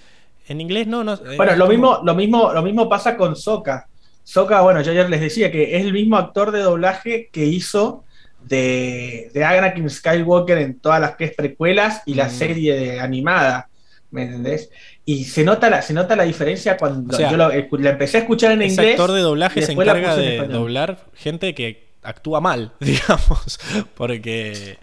En 0.48 0.61
inglés 0.61 0.85
no, 0.85 1.03
no. 1.03 1.14
eh, 1.15 1.35
Bueno, 1.35 1.53
lo 1.56 1.65
como- 1.65 1.69
mismo, 1.69 1.99
lo 2.03 2.14
mismo, 2.15 2.53
lo 2.53 2.61
mismo 2.61 2.88
pasa 2.88 3.17
con 3.17 3.35
Soka. 3.35 3.88
Soka, 4.23 4.61
bueno, 4.61 4.81
yo 4.81 4.91
ayer 4.91 5.09
les 5.09 5.22
decía 5.22 5.51
que 5.51 5.75
es 5.77 5.83
el 5.83 5.93
mismo 5.93 6.15
actor 6.17 6.51
de 6.51 6.59
doblaje 6.61 7.30
que 7.31 7.45
hizo 7.45 8.03
de, 8.43 9.30
de 9.34 9.43
Anakin 9.43 9.90
Skywalker 9.90 10.58
en 10.58 10.80
todas 10.80 11.00
las 11.01 11.16
que 11.16 11.26
es 11.26 11.34
precuelas 11.35 12.01
y 12.06 12.14
la 12.16 12.27
Mm. 12.27 12.32
serie 12.32 12.74
de 12.76 13.00
animada. 13.00 13.69
¿Me 14.11 14.24
entendés? 14.24 14.72
Y 15.06 15.26
se 15.26 15.43
nota 15.43 15.69
la, 15.69 15.82
se 15.84 15.93
nota 15.93 16.16
la 16.16 16.24
diferencia 16.24 16.77
cuando 16.77 17.14
O 17.14 17.18
sea, 17.18 17.30
yo 17.30 17.38
lo- 17.38 17.50
la 17.50 17.90
empecé 17.92 18.18
a 18.18 18.22
escuchar 18.22 18.51
en 18.53 18.64
Ese 18.64 18.74
inglés. 18.74 18.92
actor 19.00 19.11
de 19.11 19.22
doblaje 19.22 19.61
se 19.61 19.76
la 19.76 19.84
encarga 19.84 20.14
en 20.16 20.19
de 20.19 20.35
español. 20.35 20.53
doblar 20.53 21.06
gente 21.14 21.53
que 21.53 21.90
actúa 22.01 22.42
mal, 22.42 22.74
digamos, 22.80 23.59
porque 23.95 24.77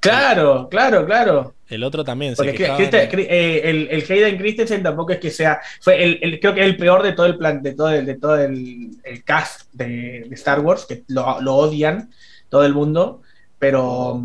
Claro, 0.00 0.68
claro, 0.68 1.06
claro. 1.06 1.54
el 1.68 1.84
otro 1.84 2.02
también 2.04 2.34
se 2.34 2.42
Porque 2.42 2.56
quejaba 2.58 2.78
Christen- 2.78 3.10
de- 3.10 3.22
eh, 3.30 3.70
el, 3.70 3.88
el 3.90 4.02
Hayden 4.10 4.36
Christensen 4.36 4.82
tampoco 4.82 5.12
es 5.12 5.18
que 5.20 5.30
sea. 5.30 5.60
Fue 5.80 6.02
el, 6.02 6.18
el- 6.20 6.40
creo 6.40 6.52
que 6.54 6.60
es 6.60 6.66
el 6.66 6.76
peor 6.76 7.02
de 7.02 7.12
todo 7.12 7.26
el 7.26 7.38
plan, 7.38 7.62
de 7.62 7.72
todo 7.74 7.90
el, 7.90 8.04
de 8.04 8.16
todo 8.16 8.36
el, 8.38 8.90
el 9.04 9.24
cast 9.24 9.72
de, 9.72 10.24
de 10.28 10.34
Star 10.34 10.60
Wars, 10.60 10.84
que 10.86 11.04
lo, 11.08 11.40
lo 11.40 11.54
odian 11.54 12.10
todo 12.52 12.64
el 12.66 12.74
mundo. 12.74 13.22
Pero, 13.58 14.22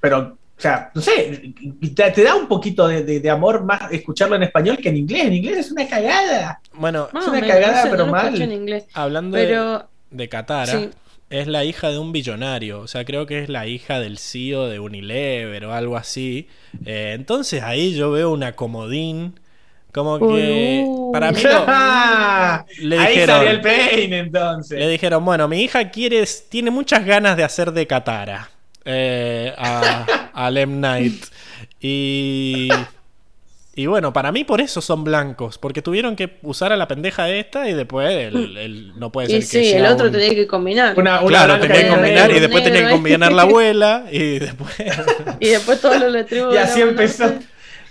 pero, 0.00 0.18
o 0.56 0.60
sea, 0.60 0.90
no 0.94 1.02
sé, 1.02 1.52
te, 1.94 2.10
te 2.12 2.24
da 2.24 2.34
un 2.34 2.48
poquito 2.48 2.88
de, 2.88 3.04
de- 3.04 3.20
de 3.20 3.30
amor 3.30 3.62
más 3.64 3.92
escucharlo 3.92 4.36
en 4.36 4.44
español 4.44 4.78
que 4.78 4.88
en 4.88 4.96
inglés. 4.96 5.24
En 5.26 5.34
inglés 5.34 5.58
es 5.58 5.72
una 5.72 5.86
cagada. 5.86 6.60
Bueno, 6.72 7.08
Es 7.08 7.26
una 7.28 7.32
menos, 7.40 7.50
cagada, 7.50 7.76
no 7.76 7.82
sé, 7.82 7.88
pero 7.90 8.06
no 8.06 8.12
mal. 8.12 8.40
en 8.40 8.52
inglés. 8.52 8.84
hablando 8.94 9.36
de- 9.36 9.44
Pero 9.44 9.88
de, 10.10 10.28
Katara, 10.30 10.72
sí. 10.72 10.90
es 11.28 11.46
la 11.46 11.64
hija 11.64 11.90
de 11.90 11.98
un 11.98 12.12
billonario, 12.12 12.80
o 12.80 12.86
sea, 12.86 13.04
creo 13.04 13.26
que 13.26 13.40
es 13.42 13.48
la 13.50 13.66
hija 13.66 14.00
del 14.00 14.16
CEO 14.18 14.68
de 14.68 14.78
Unilever 14.80 15.66
o 15.66 15.72
algo 15.74 15.96
así. 15.98 16.48
Eh, 16.86 17.12
entonces 17.14 17.62
ahí 17.62 17.94
yo 17.94 18.10
veo 18.12 18.30
una 18.32 18.52
comodín, 18.52 19.40
como 19.92 20.18
que 20.18 20.82
Boludo. 20.86 21.12
para 21.12 21.32
mí 21.32 21.42
no- 21.42 22.64
le 22.88 22.98
Ahí 22.98 23.08
dijeron- 23.14 23.36
salió 23.36 23.50
el 23.50 23.60
peine 23.60 24.18
entonces. 24.18 24.78
Le 24.78 24.88
dijeron, 24.88 25.24
bueno, 25.24 25.46
mi 25.48 25.62
hija 25.62 25.90
quiere, 25.90 26.24
tiene 26.48 26.70
muchas 26.70 27.04
ganas 27.04 27.36
de 27.36 27.44
hacer 27.44 27.72
de 27.72 27.86
Katara 27.86 28.50
eh, 28.84 29.52
a, 29.58 30.30
a 30.32 30.50
Lem 30.50 30.78
Knight. 30.78 31.24
Y, 31.80 32.68
y 33.74 33.86
bueno, 33.86 34.12
para 34.12 34.32
mí 34.32 34.44
por 34.44 34.60
eso 34.60 34.80
son 34.80 35.02
blancos, 35.04 35.58
porque 35.58 35.82
tuvieron 35.82 36.14
que 36.16 36.38
usar 36.42 36.72
a 36.72 36.76
la 36.76 36.86
pendeja 36.88 37.28
esta 37.30 37.68
y 37.68 37.74
después 37.74 38.08
el, 38.10 38.56
el- 38.56 38.98
no 38.98 39.10
puede 39.10 39.28
ser 39.28 39.36
Y 39.36 39.40
que 39.40 39.46
sí, 39.46 39.72
el 39.72 39.86
otro 39.86 40.06
un- 40.06 40.12
tenía 40.12 40.34
que 40.34 40.46
combinar. 40.46 40.98
Una, 40.98 41.20
una 41.20 41.28
Claro, 41.28 41.60
tenía 41.60 41.82
que 41.82 41.88
combinar 41.88 42.30
y 42.30 42.40
después 42.40 42.64
tenía 42.64 42.84
que 42.86 42.90
combinar 42.92 43.32
la 43.32 43.42
abuela 43.42 44.04
y 44.10 44.38
después... 44.38 44.72
Y 45.40 45.48
después 45.48 45.80
todos 45.80 45.98
los 46.00 46.12
letreros. 46.12 46.54
Y 46.54 46.58
así 46.58 46.80
empezó. 46.80 47.34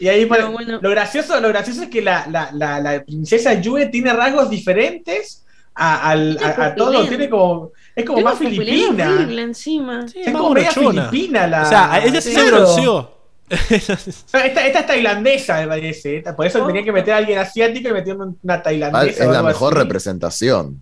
Y 0.02 0.08
ahí, 0.10 0.26
Pero 0.26 0.52
bueno, 0.52 0.52
bueno. 0.52 0.80
lo, 0.82 0.90
gracioso, 0.90 1.40
lo 1.40 1.48
gracioso 1.50 1.84
es 1.84 1.90
que 1.90 2.02
la, 2.02 2.26
la, 2.30 2.50
la, 2.54 2.80
la 2.80 3.04
princesa 3.04 3.54
Yue 3.54 3.86
tiene 3.86 4.12
rasgos 4.14 4.50
diferentes 4.50 5.46
a, 5.76 6.10
al- 6.10 6.38
Tiene 6.38 6.54
a, 6.54 6.66
a 6.66 6.76
todo. 6.76 6.88
pupilén. 6.92 7.08
Tiene 7.10 7.30
como. 7.30 7.72
Es 7.96 8.06
como 8.06 8.22
más 8.22 8.38
filipina. 8.40 9.10
horrible 9.14 9.42
encima. 9.44 10.08
Sí, 10.08 10.22
Es 10.22 10.34
más 10.34 10.42
como 10.42 10.54
media 10.56 10.72
filipina 10.72 11.48
la. 11.48 11.62
O 11.64 11.66
sea, 11.66 12.02
ella 12.04 12.20
sí 12.22 12.34
se 12.34 12.46
bronceó. 12.52 13.18
Esta, 13.52 14.66
esta 14.66 14.80
es 14.80 14.88
tailandesa, 14.88 15.60
me 15.62 15.68
parece. 15.68 16.18
Esta- 16.18 16.36
Por 16.36 16.46
eso 16.48 16.64
Oh. 16.64 16.68
tenía 16.68 16.84
que 16.84 16.92
meter 16.92 17.14
a 17.14 17.18
alguien 17.18 17.38
asiático 17.40 17.90
y 17.90 17.94
metieron 17.94 18.38
una 18.42 18.64
tailandesa. 18.64 19.24
Es 19.26 19.30
la 19.30 19.44
mejor 19.44 19.74
así. 19.74 19.84
representación. 19.84 20.82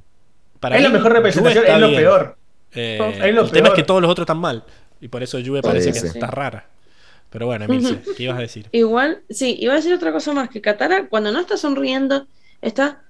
Para 0.59 0.77
Es 0.77 0.83
la 0.83 0.89
mejor 0.89 1.11
representación, 1.13 1.65
es 1.65 1.77
lo 1.79 1.87
bien. 1.87 1.99
peor. 2.01 2.37
Eh, 2.73 2.99
Es 3.23 3.33
lo 3.35 3.41
el 3.41 3.51
tema 3.51 3.67
es 3.67 3.71
peor. 3.71 3.75
que 3.75 3.83
todos 3.83 4.01
los 4.01 4.11
otros 4.11 4.23
están 4.23 4.37
mal. 4.39 4.63
Y 5.01 5.07
por 5.07 5.23
eso 5.23 5.37
Juve 5.43 5.59
Sí, 5.61 5.67
parece 5.67 5.91
que 5.93 5.99
sí. 5.99 6.07
está 6.07 6.27
rara. 6.27 6.67
Pero 7.29 7.45
bueno, 7.45 7.65
Emilce, 7.65 8.01
¿qué 8.17 8.23
ibas 8.23 8.37
a 8.37 8.41
decir? 8.41 8.67
Igual, 8.71 9.21
sí, 9.29 9.55
iba 9.59 9.73
a 9.73 9.75
decir 9.77 9.93
otra 9.93 10.11
cosa 10.11 10.33
más, 10.33 10.49
que 10.49 10.61
Katara 10.61 11.07
cuando 11.09 11.31
no 11.31 11.39
está 11.39 11.57
sonriendo, 11.57 12.27
está 12.61 13.03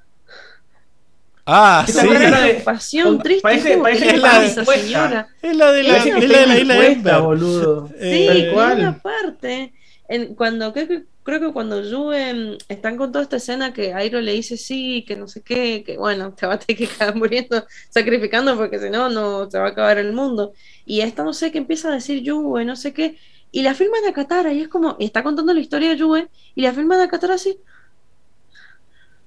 Ah, 1.52 1.84
Esa 1.88 2.02
sí. 2.02 2.08
una 2.08 2.20
de- 2.42 2.48
preocupación 2.50 3.06
con- 3.16 3.24
triste. 3.24 3.42
parece- 3.42 3.72
como, 3.72 3.84
parece 3.84 4.02
¿qué 4.06 4.12
que 4.12 4.18
le 4.18 4.24
está 4.24 4.30
pasa, 4.40 4.44
dispuesta. 4.62 4.84
señora? 4.86 5.28
Es 5.42 5.58
la 5.58 5.72
de 5.72 5.84
la, 5.84 5.98
es 5.98 6.06
está 6.06 6.20
la 6.20 6.20
de 6.22 6.28
la 6.30 6.60
isla 6.60 6.60
indispuesta, 6.76 6.92
Ember. 7.18 7.22
boludo. 7.22 7.88
Sí, 7.94 7.96
Eh, 8.00 8.48
y 8.50 8.54
cual. 8.54 8.80
una 8.80 9.00
parte, 9.00 9.74
en, 10.08 10.36
cuando 10.36 10.74
creo 10.74 10.88
que, 10.88 11.04
creo 11.24 11.40
que 11.40 11.52
cuando 11.52 11.82
Yue 11.82 12.34
mm, 12.36 12.58
están 12.68 12.98
con 12.98 13.12
toda 13.12 13.24
esta 13.24 13.38
escena 13.38 13.74
que 13.74 13.94
Airo 13.96 14.22
le 14.22 14.34
dice 14.34 14.58
sí, 14.58 15.04
que 15.08 15.16
no 15.16 15.28
sé 15.28 15.42
qué, 15.42 15.84
que 15.84 15.98
bueno, 15.98 16.34
te 16.36 16.46
va 16.46 16.54
a 16.54 16.60
tener 16.60 16.78
que 16.78 16.88
quedar 16.88 17.16
muriendo, 17.16 17.66
sacrificando 17.90 18.56
porque 18.56 18.78
si 18.78 18.92
no, 18.92 19.10
no 19.10 19.50
se 19.50 19.58
va 19.58 19.66
a 19.68 19.70
acabar 19.70 19.98
el 19.98 20.14
mundo. 20.14 20.54
Y 20.86 21.02
esta 21.02 21.24
no 21.24 21.34
sé 21.34 21.52
qué 21.52 21.58
empieza 21.58 21.90
a 21.90 21.94
decir 21.94 22.22
Yue, 22.22 22.64
no 22.64 22.76
sé 22.76 22.94
qué, 22.94 23.18
y 23.52 23.62
la 23.64 23.74
filman 23.74 24.06
a 24.08 24.14
Katara 24.14 24.54
y 24.54 24.62
es 24.62 24.68
como, 24.68 24.96
está 25.00 25.24
contando 25.24 25.54
la 25.54 25.60
historia 25.60 25.90
de 25.90 25.98
Yue 25.98 26.28
y 26.56 26.62
la 26.62 26.74
filman 26.74 27.00
a 27.02 27.08
Katara 27.08 27.36
así, 27.36 27.58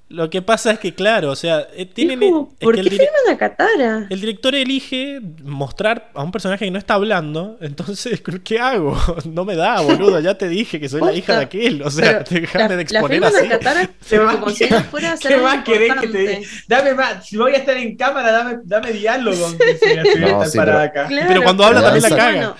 Lo 0.09 0.29
que 0.29 0.43
pasa 0.43 0.73
es 0.73 0.79
que, 0.79 0.95
claro, 0.95 1.31
o 1.31 1.37
sea, 1.37 1.67
eh, 1.75 1.87
tienen. 1.87 2.23
es 2.23 2.29
como, 2.29 2.51
es 2.61 2.65
¿por 2.67 2.75
que 2.77 2.83
qué 2.83 2.91
filman 2.91 3.09
a 3.35 3.39
Katara? 3.39 4.07
el 4.11 4.21
director 4.21 4.55
elige 4.55 5.23
mostrar 5.43 6.11
a 6.15 6.23
un 6.23 6.31
personaje 6.31 6.67
que 6.67 6.71
no 6.71 6.79
está 6.79 6.95
hablando. 6.95 7.57
Entonces, 7.63 8.23
¿qué 8.45 8.59
hago? 8.59 8.95
No 9.25 9.47
me 9.47 9.57
da, 9.57 9.81
boludo. 9.81 10.21
Ya 10.21 10.37
te 10.37 10.49
dije 10.51 10.79
que 10.79 10.91
soy 10.91 11.01
la 11.01 11.15
hija 11.15 11.37
de 11.39 11.45
aquel. 11.45 11.81
O 11.83 11.91
sea, 11.91 12.21
déjame 12.31 12.65
de 12.65 12.69
la, 12.69 12.77
la 12.77 12.83
exponer 12.83 13.11
filman 13.23 13.35
así. 13.35 13.47
a 13.47 13.49
Katara 13.49 13.91
¿Qué 14.07 14.19
más, 14.21 14.37
como 14.37 14.51
si 14.51 14.67
fuera 14.67 15.11
a 15.11 15.13
hacer 15.15 15.33
¿Qué 15.33 15.37
más 15.41 15.65
querés 15.65 15.95
que 15.95 16.09
te. 16.09 16.43
Dame 16.69 16.93
más. 16.95 17.27
Si 17.27 17.39
voy 17.39 17.53
a 17.55 17.57
estar 17.57 17.77
en 17.79 17.97
cámara, 17.97 18.33
dame, 18.33 18.59
dame 18.65 18.93
diálogo. 18.93 19.47
a 19.47 20.19
No, 20.21 20.45
sí, 20.45 20.59
parada 20.59 20.91
pero- 20.93 21.03
acá. 21.03 21.07
Claro, 21.09 21.27
Pero 21.29 21.43
cuando 21.43 21.65
habla 21.65 21.81
también 21.81 22.03
la 22.03 22.09
caga. 22.11 22.31
bueno, 22.33 22.57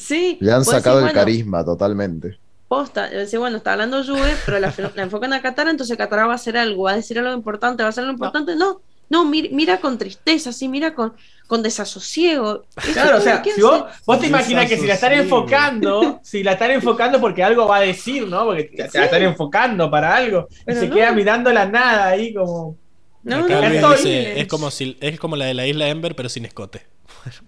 sí, 0.00 0.38
Le 0.40 0.52
han 0.52 0.64
sacado 0.64 0.98
el 0.98 1.04
bueno, 1.04 1.18
carisma 1.18 1.64
totalmente. 1.64 2.38
Posta, 2.68 3.08
decís, 3.08 3.38
bueno, 3.38 3.56
está 3.56 3.72
hablando 3.72 4.04
Juve, 4.04 4.34
pero 4.46 4.60
la, 4.60 4.72
la 4.94 5.02
enfocan 5.02 5.32
a 5.32 5.42
Katara, 5.42 5.70
entonces 5.70 5.96
Katara 5.96 6.26
va 6.26 6.32
a 6.32 6.36
hacer 6.36 6.56
algo, 6.56 6.84
va 6.84 6.92
a 6.92 6.96
decir 6.96 7.18
algo 7.18 7.32
importante, 7.32 7.82
va 7.82 7.88
a 7.88 7.90
hacer 7.90 8.02
algo 8.02 8.12
importante. 8.12 8.54
No, 8.56 8.80
no, 9.10 9.24
mira, 9.24 9.48
mira 9.50 9.80
con 9.80 9.98
tristeza, 9.98 10.52
sí, 10.52 10.68
mira 10.68 10.94
con, 10.94 11.12
con 11.48 11.64
desasosiego. 11.64 12.64
Claro, 12.92 13.18
o 13.18 13.20
sea, 13.20 13.42
si 13.42 13.60
vos, 13.60 13.84
vos 14.06 14.20
te 14.20 14.28
imaginas 14.28 14.68
que 14.68 14.78
si 14.78 14.86
la 14.86 14.94
están 14.94 15.14
enfocando, 15.14 16.20
si 16.22 16.44
la 16.44 16.52
están 16.52 16.70
enfocando 16.70 17.20
porque 17.20 17.42
algo 17.42 17.66
va 17.66 17.78
a 17.78 17.80
decir, 17.80 18.28
¿no? 18.28 18.44
Porque 18.44 18.64
te, 18.64 18.84
te 18.84 18.98
la 18.98 19.06
están 19.06 19.22
enfocando 19.22 19.90
para 19.90 20.14
algo. 20.14 20.46
Y 20.64 20.74
se 20.74 20.86
no. 20.86 20.94
queda 20.94 21.10
mirando 21.10 21.52
la 21.52 21.66
nada 21.66 22.06
ahí 22.06 22.32
como. 22.32 22.76
No, 23.24 23.48
no, 23.48 23.90
dice, 23.92 24.40
es 24.40 24.46
como 24.46 24.70
si 24.70 24.96
es 25.00 25.18
como 25.18 25.34
la 25.34 25.46
de 25.46 25.54
la 25.54 25.66
isla 25.66 25.88
Ember, 25.88 26.14
pero 26.14 26.28
sin 26.28 26.44
escote. 26.44 26.86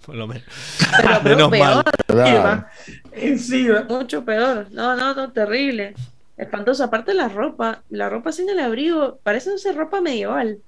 Por 0.05 0.15
lo 0.15 0.27
menos. 0.27 0.45
pero, 0.97 1.21
pero 1.23 1.37
Menos 1.37 1.51
peor, 1.51 1.75
mal. 1.75 1.85
Claro. 2.07 2.67
Encima. 3.13 3.83
mucho 3.89 4.25
peor. 4.25 4.67
No, 4.71 4.97
no, 4.97 5.15
no, 5.15 5.33
terrible. 5.33 5.95
Espantoso. 6.37 6.85
Aparte 6.85 7.15
la 7.15 7.29
ropa, 7.29 7.83
la 7.91 8.09
ropa 8.09 8.33
sin 8.33 8.49
el 8.49 8.61
abrigo, 8.61 9.19
parece 9.23 9.51
no 9.51 9.59
ser 9.59 9.77
ropa 9.77 10.01
medieval. 10.01 10.59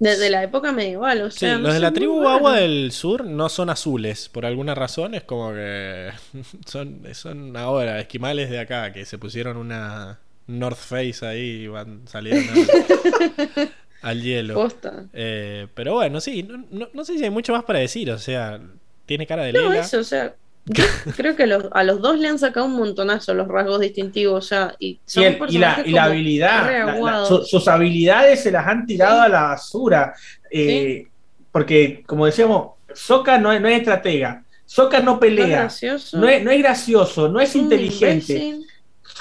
Desde 0.00 0.28
la 0.28 0.42
época 0.42 0.72
medieval, 0.72 1.22
o 1.22 1.30
Sí, 1.30 1.40
sea. 1.40 1.56
no 1.56 1.64
los 1.64 1.74
de 1.74 1.80
la 1.80 1.92
tribu. 1.92 2.26
Agua 2.28 2.56
del 2.56 2.90
Sur 2.92 3.24
no 3.24 3.48
son 3.48 3.70
azules, 3.70 4.28
por 4.28 4.44
alguna 4.44 4.74
razón 4.74 5.14
es 5.14 5.22
como 5.22 5.52
que 5.52 6.10
son, 6.66 7.02
son 7.12 7.56
ahora 7.56 8.00
esquimales 8.00 8.50
de 8.50 8.58
acá 8.58 8.92
que 8.92 9.04
se 9.06 9.18
pusieron 9.18 9.56
una 9.56 10.18
North 10.48 10.76
Face 10.78 11.24
ahí 11.24 11.62
y 11.62 11.66
van, 11.68 12.06
salieron 12.08 12.44
al, 12.48 13.70
al 14.04 14.22
hielo. 14.22 14.54
Posta. 14.54 15.04
Eh, 15.12 15.66
pero 15.74 15.94
bueno, 15.94 16.20
sí, 16.20 16.42
no, 16.42 16.64
no- 16.70 16.88
no 16.92 17.04
sé 17.04 17.18
si 17.18 17.24
hay 17.24 17.30
mucho 17.30 17.52
más 17.52 17.64
para 17.64 17.78
decir, 17.80 18.10
o 18.10 18.18
sea, 18.18 18.60
tiene 19.06 19.26
cara 19.26 19.44
de 19.44 19.52
No, 19.52 19.68
Lela. 19.70 19.80
eso, 19.80 19.98
o 19.98 20.04
sea. 20.04 20.34
Yo 20.66 20.82
creo 21.16 21.36
que 21.36 21.46
los- 21.46 21.66
a 21.72 21.84
los 21.84 22.00
dos 22.00 22.18
le 22.18 22.26
han 22.28 22.38
sacado 22.38 22.64
un 22.66 22.72
montonazo 22.76 23.34
los 23.34 23.48
rasgos 23.48 23.80
distintivos, 23.80 24.44
o 24.44 24.48
sea, 24.48 24.74
y 24.78 24.86
Y, 24.88 25.00
son 25.04 25.24
el- 25.24 25.38
y 25.50 25.58
la, 25.58 25.82
y 25.84 25.90
la 25.90 26.04
habilidad, 26.04 26.66
re 26.66 26.78
la- 26.78 26.84
la- 26.86 26.92
aguados. 26.92 27.28
su- 27.28 27.44
sus 27.44 27.68
habilidades 27.68 28.42
se 28.42 28.50
las 28.50 28.66
han 28.66 28.86
tirado 28.86 29.18
Sí. 29.20 29.24
a 29.26 29.28
la 29.28 29.42
basura. 29.42 30.14
Eh, 30.50 31.06
Porque, 31.52 32.02
como 32.06 32.26
decíamos, 32.26 32.72
Sokka 32.94 33.38
no 33.38 33.52
es, 33.52 33.60
no 33.60 33.68
es 33.68 33.78
estratega. 33.78 34.42
Sokka 34.66 34.98
no 35.00 35.04
No 35.04 35.12
es 35.12 35.18
pelea. 35.20 35.46
gracioso. 35.46 36.18
No 36.18 36.28
es, 36.28 36.42
no 36.42 36.50
es 36.50 36.58
gracioso, 36.58 37.28
no 37.28 37.40
es 37.40 37.54
inteligente. 37.54 38.60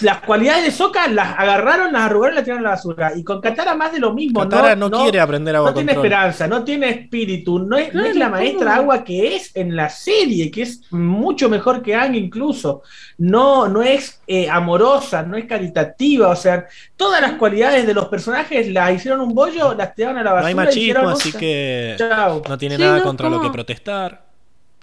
Las 0.02 0.22
cualidades 0.22 0.64
de 0.66 0.72
Sokka 0.72 1.08
las 1.08 1.38
agarraron, 1.38 1.94
las 1.94 2.04
arrugaron 2.04 2.34
y 2.34 2.38
las 2.38 2.44
tiraron 2.46 2.66
a 2.66 2.70
la 2.70 2.76
basura. 2.76 3.12
Y 3.16 3.24
con 3.24 3.40
Katara 3.42 3.76
más 3.76 3.92
de 3.92 4.00
lo 4.00 4.14
mismo. 4.14 4.40
Katara 4.42 4.76
no, 4.76 4.90
quiere 4.90 5.20
aprender 5.20 5.56
agua 5.56 5.70
no 5.70 5.76
tiene 5.76 5.92
esperanza, 5.92 6.48
no 6.48 6.64
tiene 6.64 6.90
espíritu, 6.90 7.60
no 7.60 7.78
es, 7.78 7.94
no 7.94 8.02
la 8.14 8.30
maestra 8.30 8.76
agua 8.76 9.04
que 9.04 9.36
es 9.36 9.56
en 9.56 9.76
la 9.76 9.90
serie, 9.90 10.50
que 10.50 10.64
es 10.64 10.82
mucho 10.92 11.48
mejor 11.50 11.82
que 11.84 11.96
Aang 11.96 12.16
incluso. 12.16 12.82
No, 13.18 13.68
no 13.68 13.82
es 13.84 14.22
eh, 14.28 14.50
amorosa, 14.50 15.24
no 15.24 15.38
es 15.38 15.46
caritativa, 15.46 16.30
o 16.30 16.36
sea, 16.36 16.66
todas 16.98 17.22
las 17.22 17.34
cualidades 17.34 17.86
de 17.86 17.94
los 17.94 18.08
personajes 18.08 18.68
las 18.72 18.94
hicieron 18.94 19.22
un 19.22 19.34
bollo, 19.34 19.74
las 19.76 19.94
tiraron 19.94 20.18
a 20.18 20.24
la 20.24 20.30
No 20.32 20.36
basura. 20.38 20.48
hay 20.48 20.52
y 20.54 20.56
machismo, 20.56 20.82
hicieron, 20.82 21.10
así 21.10 21.32
que 21.34 21.96
Chao. 21.98 22.42
no 22.48 22.58
tiene 22.58 22.76
Sí, 22.78 22.82
nada 22.82 22.98
no, 22.98 23.04
contra 23.04 23.30
lo 23.30 23.42
que 23.42 23.50
protestar. 23.50 24.33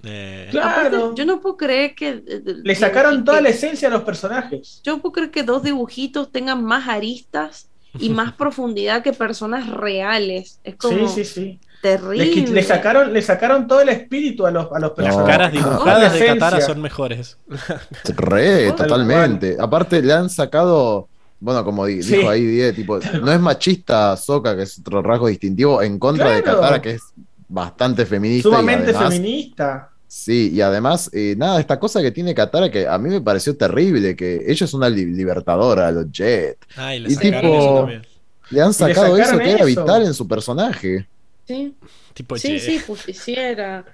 Eh, 0.03 0.47
Claro. 0.51 0.97
Aparte, 0.97 1.15
yo 1.15 1.25
no 1.25 1.39
puedo 1.41 1.57
creer 1.57 1.93
que. 1.95 2.09
eh, 2.25 2.41
Le 2.63 2.75
sacaron 2.75 3.17
que- 3.19 3.23
toda 3.23 3.41
la 3.41 3.49
esencia 3.49 3.87
a 3.87 3.91
los 3.91 4.01
personajes. 4.03 4.81
Yo 4.83 4.97
puedo 4.99 5.13
creer 5.13 5.31
que 5.31 5.43
dos 5.43 5.63
dibujitos 5.63 6.31
tengan 6.31 6.63
más 6.63 6.87
aristas 6.87 7.67
y 7.99 8.09
más 8.09 8.33
profundidad 8.33 9.03
que 9.03 9.13
personas 9.13 9.69
reales. 9.69 10.59
Es 10.63 10.75
como 10.75 11.07
Sí, 11.09 11.23
sí, 11.23 11.25
sí. 11.25 11.59
terrible. 11.81 12.51
Le, 12.51 12.63
sacaron, 12.63 13.11
le 13.13 13.21
sacaron 13.21 13.67
todo 13.67 13.81
el 13.81 13.89
espíritu 13.89 14.45
a 14.45 14.51
los, 14.51 14.65
a 14.71 14.79
los 14.79 14.81
las 14.81 14.91
personajes. 14.91 15.25
caras 15.37 15.53
La 15.53 15.59
dibujadas 15.59 16.13
de. 16.13 16.25
Katara 16.25 16.61
son 16.61 16.81
mejores. 16.81 17.37
Re, 18.05 18.67
Tal 18.67 18.75
totalmente. 18.75 19.57
Aparte, 19.59 20.01
le 20.01 20.13
han 20.13 20.29
sacado, 20.29 21.07
bueno, 21.39 21.63
como 21.63 21.85
di- 21.85 22.01
Sí. 22.03 22.17
dijo 22.17 22.29
ahí 22.29 22.43
Die, 22.45 22.73
tipo, 22.73 22.99
no 23.21 23.31
es 23.31 23.39
machista 23.39 24.15
Soka, 24.17 24.55
que 24.55 24.63
es 24.63 24.79
otro 24.79 25.01
rasgo 25.01 25.27
distintivo, 25.27 25.81
en 25.81 25.99
contra 25.99 26.31
de. 26.31 26.43
Katara, 26.43 26.81
que 26.81 26.91
es 26.91 27.01
bastante 27.47 28.05
feminista. 28.05 28.47
y 28.47 28.51
Sumamente 28.51 28.91
además- 28.91 29.13
feminista. 29.13 29.90
Sí, 30.13 30.51
y 30.53 30.59
además, 30.59 31.09
eh, 31.13 31.35
nada, 31.37 31.57
esta 31.61 31.79
cosa 31.79 32.01
que 32.01 32.11
tiene 32.11 32.35
Katara 32.35 32.69
que 32.69 32.85
a 32.85 32.97
mí 32.97 33.07
me 33.09 33.21
pareció 33.21 33.55
terrible, 33.55 34.13
que 34.13 34.43
ella 34.45 34.65
es 34.65 34.73
una 34.73 34.89
li- 34.89 35.05
libertadora, 35.05 35.87
a 35.87 35.91
los 35.93 36.11
Jet. 36.11 36.57
Ay, 36.75 36.99
le 36.99 37.09
Y 37.09 37.13
sacaron 37.13 37.41
tipo- 37.41 37.57
eso 37.57 37.75
también. 37.77 38.01
Le 38.49 38.61
han 38.61 38.67
le 38.67 38.73
sacado 38.73 39.17
eso 39.17 39.37
que 39.37 39.43
era 39.51 39.55
eso. 39.55 39.65
vital 39.65 40.03
en 40.03 40.13
su 40.13 40.27
personaje. 40.27 41.07
Sí, 41.47 41.73
Tipo, 42.13 42.37
sí, 42.37 42.49
che, 42.49 42.59
sí, 42.59 42.79
justiciera. 42.79 43.85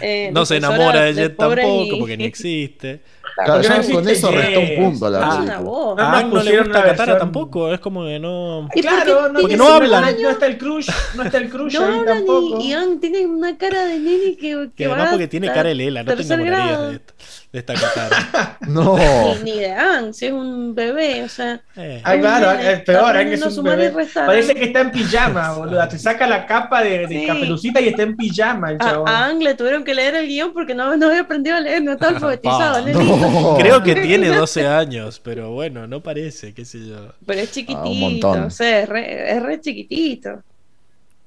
Eh, 0.00 0.30
no 0.32 0.46
se 0.46 0.58
enamora 0.58 1.00
de 1.02 1.14
Jet 1.14 1.36
tampoco, 1.36 1.84
y- 1.96 1.98
porque 1.98 2.16
ni 2.16 2.24
existe. 2.26 3.00
Claro, 3.36 3.52
porque 3.52 3.68
ya 3.68 3.82
no 3.88 3.94
con 3.94 4.08
eso 4.08 4.30
restó 4.30 4.60
un 4.60 4.74
punto 4.76 5.06
a 5.06 5.10
la 5.10 5.18
Ah. 5.18 5.30
Película. 5.36 5.60
No, 5.60 5.90
A 5.92 5.94
más 5.96 6.14
Aang 6.22 6.32
no 6.32 6.42
le 6.42 6.58
gusta 6.58 6.72
Katara 6.72 6.94
versión- 6.94 7.18
tampoco, 7.18 7.72
es 7.72 7.80
como 7.80 8.04
que 8.04 8.18
no. 8.18 8.68
¿Y 8.74 8.80
Claro, 8.80 9.04
por 9.18 9.26
qué 9.26 9.32
no, 9.32 9.40
porque 9.40 9.56
no 9.58 9.64
no, 9.68 9.74
hablan. 9.74 10.22
No 10.22 10.30
está 10.30 10.46
el 10.46 10.58
crush, 10.58 10.88
no 11.14 11.22
está 11.22 11.38
el 11.38 11.50
crush 11.50 11.74
No 11.74 11.84
hablan 11.84 12.04
tampoco. 12.06 12.60
y, 12.62 12.72
Aang 12.72 12.98
tiene 12.98 13.26
una 13.26 13.58
cara 13.58 13.84
de 13.84 13.98
nene 13.98 14.36
que, 14.38 14.70
Que 14.74 14.86
va 14.86 14.94
además 14.94 15.10
porque 15.12 15.28
tiene 15.28 15.48
a 15.50 15.52
cara 15.52 15.68
de 15.68 15.74
Lela, 15.74 16.02
no 16.02 16.10
te 16.10 16.16
tercer 16.16 16.40
enamorarías 16.40 16.68
grado. 16.78 16.88
de, 16.90 16.96
esta- 16.96 17.14
de 17.56 17.60
esta 17.60 17.74
Katara. 17.74 18.58
No. 18.68 18.96
Ni, 19.42 19.52
ni 19.52 19.58
de 19.60 19.70
Aang, 19.72 20.12
si 20.12 20.26
es 20.26 20.32
un 20.32 20.74
bebé, 20.74 21.22
o 21.22 21.28
sea. 21.28 21.60
Eh, 21.76 22.00
Ah, 22.04 22.16
claro, 22.18 22.52
nene, 22.56 22.72
es 22.72 22.80
peor, 22.80 23.16
está 23.16 23.46
es 23.46 23.56
a 23.56 23.60
un 23.60 23.64
bebé. 23.66 23.90
restar. 23.90 24.26
Parece 24.26 24.54
que 24.54 24.64
está 24.64 24.80
en 24.80 24.90
pijama, 24.90 25.52
boluda. 25.56 25.88
Te 25.88 25.98
saca 25.98 26.26
la 26.26 26.46
capa 26.46 26.82
de, 26.82 27.06
de 27.06 27.08
Sí. 27.20 27.26
caperucita 27.26 27.80
y 27.80 27.88
está 27.88 28.02
en 28.02 28.16
pijama 28.16 28.70
el 28.70 28.76
A, 28.76 28.84
chabón. 28.84 29.08
a 29.08 29.24
Aang 29.26 29.38
le 29.42 29.54
tuvieron 29.54 29.84
que 29.84 29.94
leer 29.94 30.16
el 30.16 30.26
guion 30.26 30.52
porque 30.52 30.74
no, 30.74 30.96
no 30.96 31.06
había 31.06 31.20
aprendido 31.20 31.56
a 31.56 31.60
leer, 31.60 31.82
no 31.82 31.92
estaba 31.92 32.12
alfabetizado. 32.14 32.74
Pa, 32.74 32.80
nenito. 32.80 33.00
no. 33.16 33.56
Creo 33.58 33.82
que 33.82 33.94
tiene 33.94 34.28
12 34.28 34.66
años, 34.66 35.20
pero 35.22 35.52
bueno, 35.52 35.86
no 35.86 36.02
parece, 36.02 36.52
qué 36.52 36.64
sé 36.64 36.86
yo. 36.86 37.12
Pero 37.24 37.40
es 37.40 37.46
Ah, 37.46 37.50
un 37.50 37.54
chiquitito, 37.54 37.94
montón. 38.28 38.40
o 38.44 38.50
sea, 38.50 38.80
es 38.80 38.88
re, 38.88 39.32
es 39.36 39.42
re 39.42 39.60
chiquitito. 39.60 40.42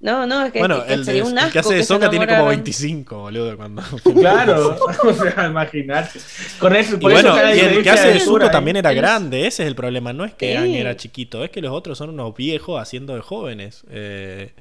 No, 0.01 0.25
no, 0.25 0.45
es 0.45 0.53
que, 0.53 0.59
Bueno, 0.59 0.85
que 0.85 0.93
el, 0.93 1.03
sería 1.03 1.25
un 1.25 1.37
el 1.37 1.51
que 1.51 1.59
asco 1.59 1.71
hace 1.71 1.75
de 1.79 1.83
Soca 1.83 2.09
tiene 2.09 2.25
como 2.25 2.35
enamoraran. 2.37 2.63
25, 2.63 3.17
boludo, 3.19 3.57
cuando... 3.57 3.81
Claro, 4.15 4.77
o 5.03 5.13
sea, 5.13 5.47
imagínate. 5.47 6.19
Con 6.57 6.73
eso, 6.75 6.95
Y 6.95 6.99
por 6.99 7.11
bueno, 7.11 7.35
eso 7.37 7.55
y 7.55 7.59
el 7.59 7.83
que 7.83 7.89
hace 7.89 8.13
de 8.13 8.19
Zuko 8.21 8.49
también 8.49 8.77
era 8.77 8.91
Es- 8.91 8.95
grande, 8.97 9.45
ese 9.45 9.63
es 9.63 9.67
el 9.67 9.75
problema. 9.75 10.13
No 10.13 10.23
es 10.23 10.33
que 10.33 10.51
Sí. 10.51 10.55
Aang 10.57 10.71
era 10.73 10.95
chiquito, 10.95 11.43
es 11.43 11.49
que 11.49 11.61
los 11.61 11.73
otros 11.73 11.97
son 11.97 12.11
unos 12.11 12.33
viejos 12.33 12.81
haciendo 12.81 13.13
de 13.13 13.19
jóvenes. 13.21 13.83
Eh, 13.89 14.53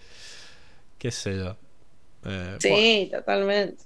qué 0.98 1.10
sé 1.12 1.36
yo. 1.36 1.56
Eh, 2.24 2.56
Sí, 2.58 3.08
totalmente. 3.12 3.76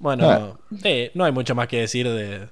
Bueno, 0.00 0.28
Ah. 0.28 0.52
eh, 0.82 1.12
no 1.14 1.24
hay 1.24 1.30
mucho 1.30 1.54
más 1.54 1.68
que 1.68 1.78
decir 1.82 2.08
de, 2.08 2.48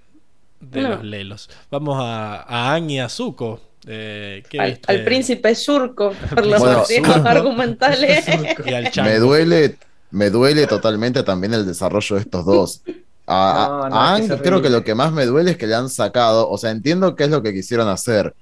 de 0.61 0.81
No. 0.81 0.91
los 0.91 1.03
lelos. 1.05 1.51
Vamos 1.73 1.97
a, 2.01 2.37
a 2.43 2.73
Aang 2.73 2.89
y 2.89 3.01
a 3.01 3.09
Zuko. 3.09 3.61
Eh, 3.87 4.43
¿qué 4.49 4.79
Al, 4.87 5.05
príncipe 5.05 5.55
surco, 5.55 6.13
por 6.31 6.47
los 6.47 6.61
Bueno, 6.61 6.79
motivos 6.79 7.13
surco. 7.15 7.29
argumentales. 7.29 8.25
Y 8.67 8.75
al 8.75 8.91
Chango. 8.91 9.11
Me 9.11 9.19
duele, 9.19 9.77
me 10.11 10.31
duele 10.31 10.67
totalmente 10.67 11.23
también 11.23 11.55
el 11.55 11.67
desarrollo 11.67 12.17
de 12.17 12.23
estos 12.23 12.45
dos. 12.45 12.83
A, 13.27 13.65
a- 13.65 13.69
No, 13.69 13.89
no, 13.89 14.01
a 14.01 14.19
es 14.19 14.27
que 14.27 14.33
Aang 14.33 14.41
es 14.41 14.43
creo 14.43 14.63
que 14.63 14.71
lo 14.71 14.85
que 14.85 14.95
más 14.95 15.13
me 15.13 15.27
duele 15.27 15.53
es 15.53 15.57
que 15.57 15.67
le 15.67 15.75
han 15.75 15.89
sacado, 15.89 16.49
o 16.49 16.59
sea, 16.59 16.71
entiendo 16.71 17.17
qué 17.17 17.25
es 17.25 17.31
lo 17.31 17.43
que 17.43 17.53
quisieron 17.53 17.89
hacer, 17.89 18.35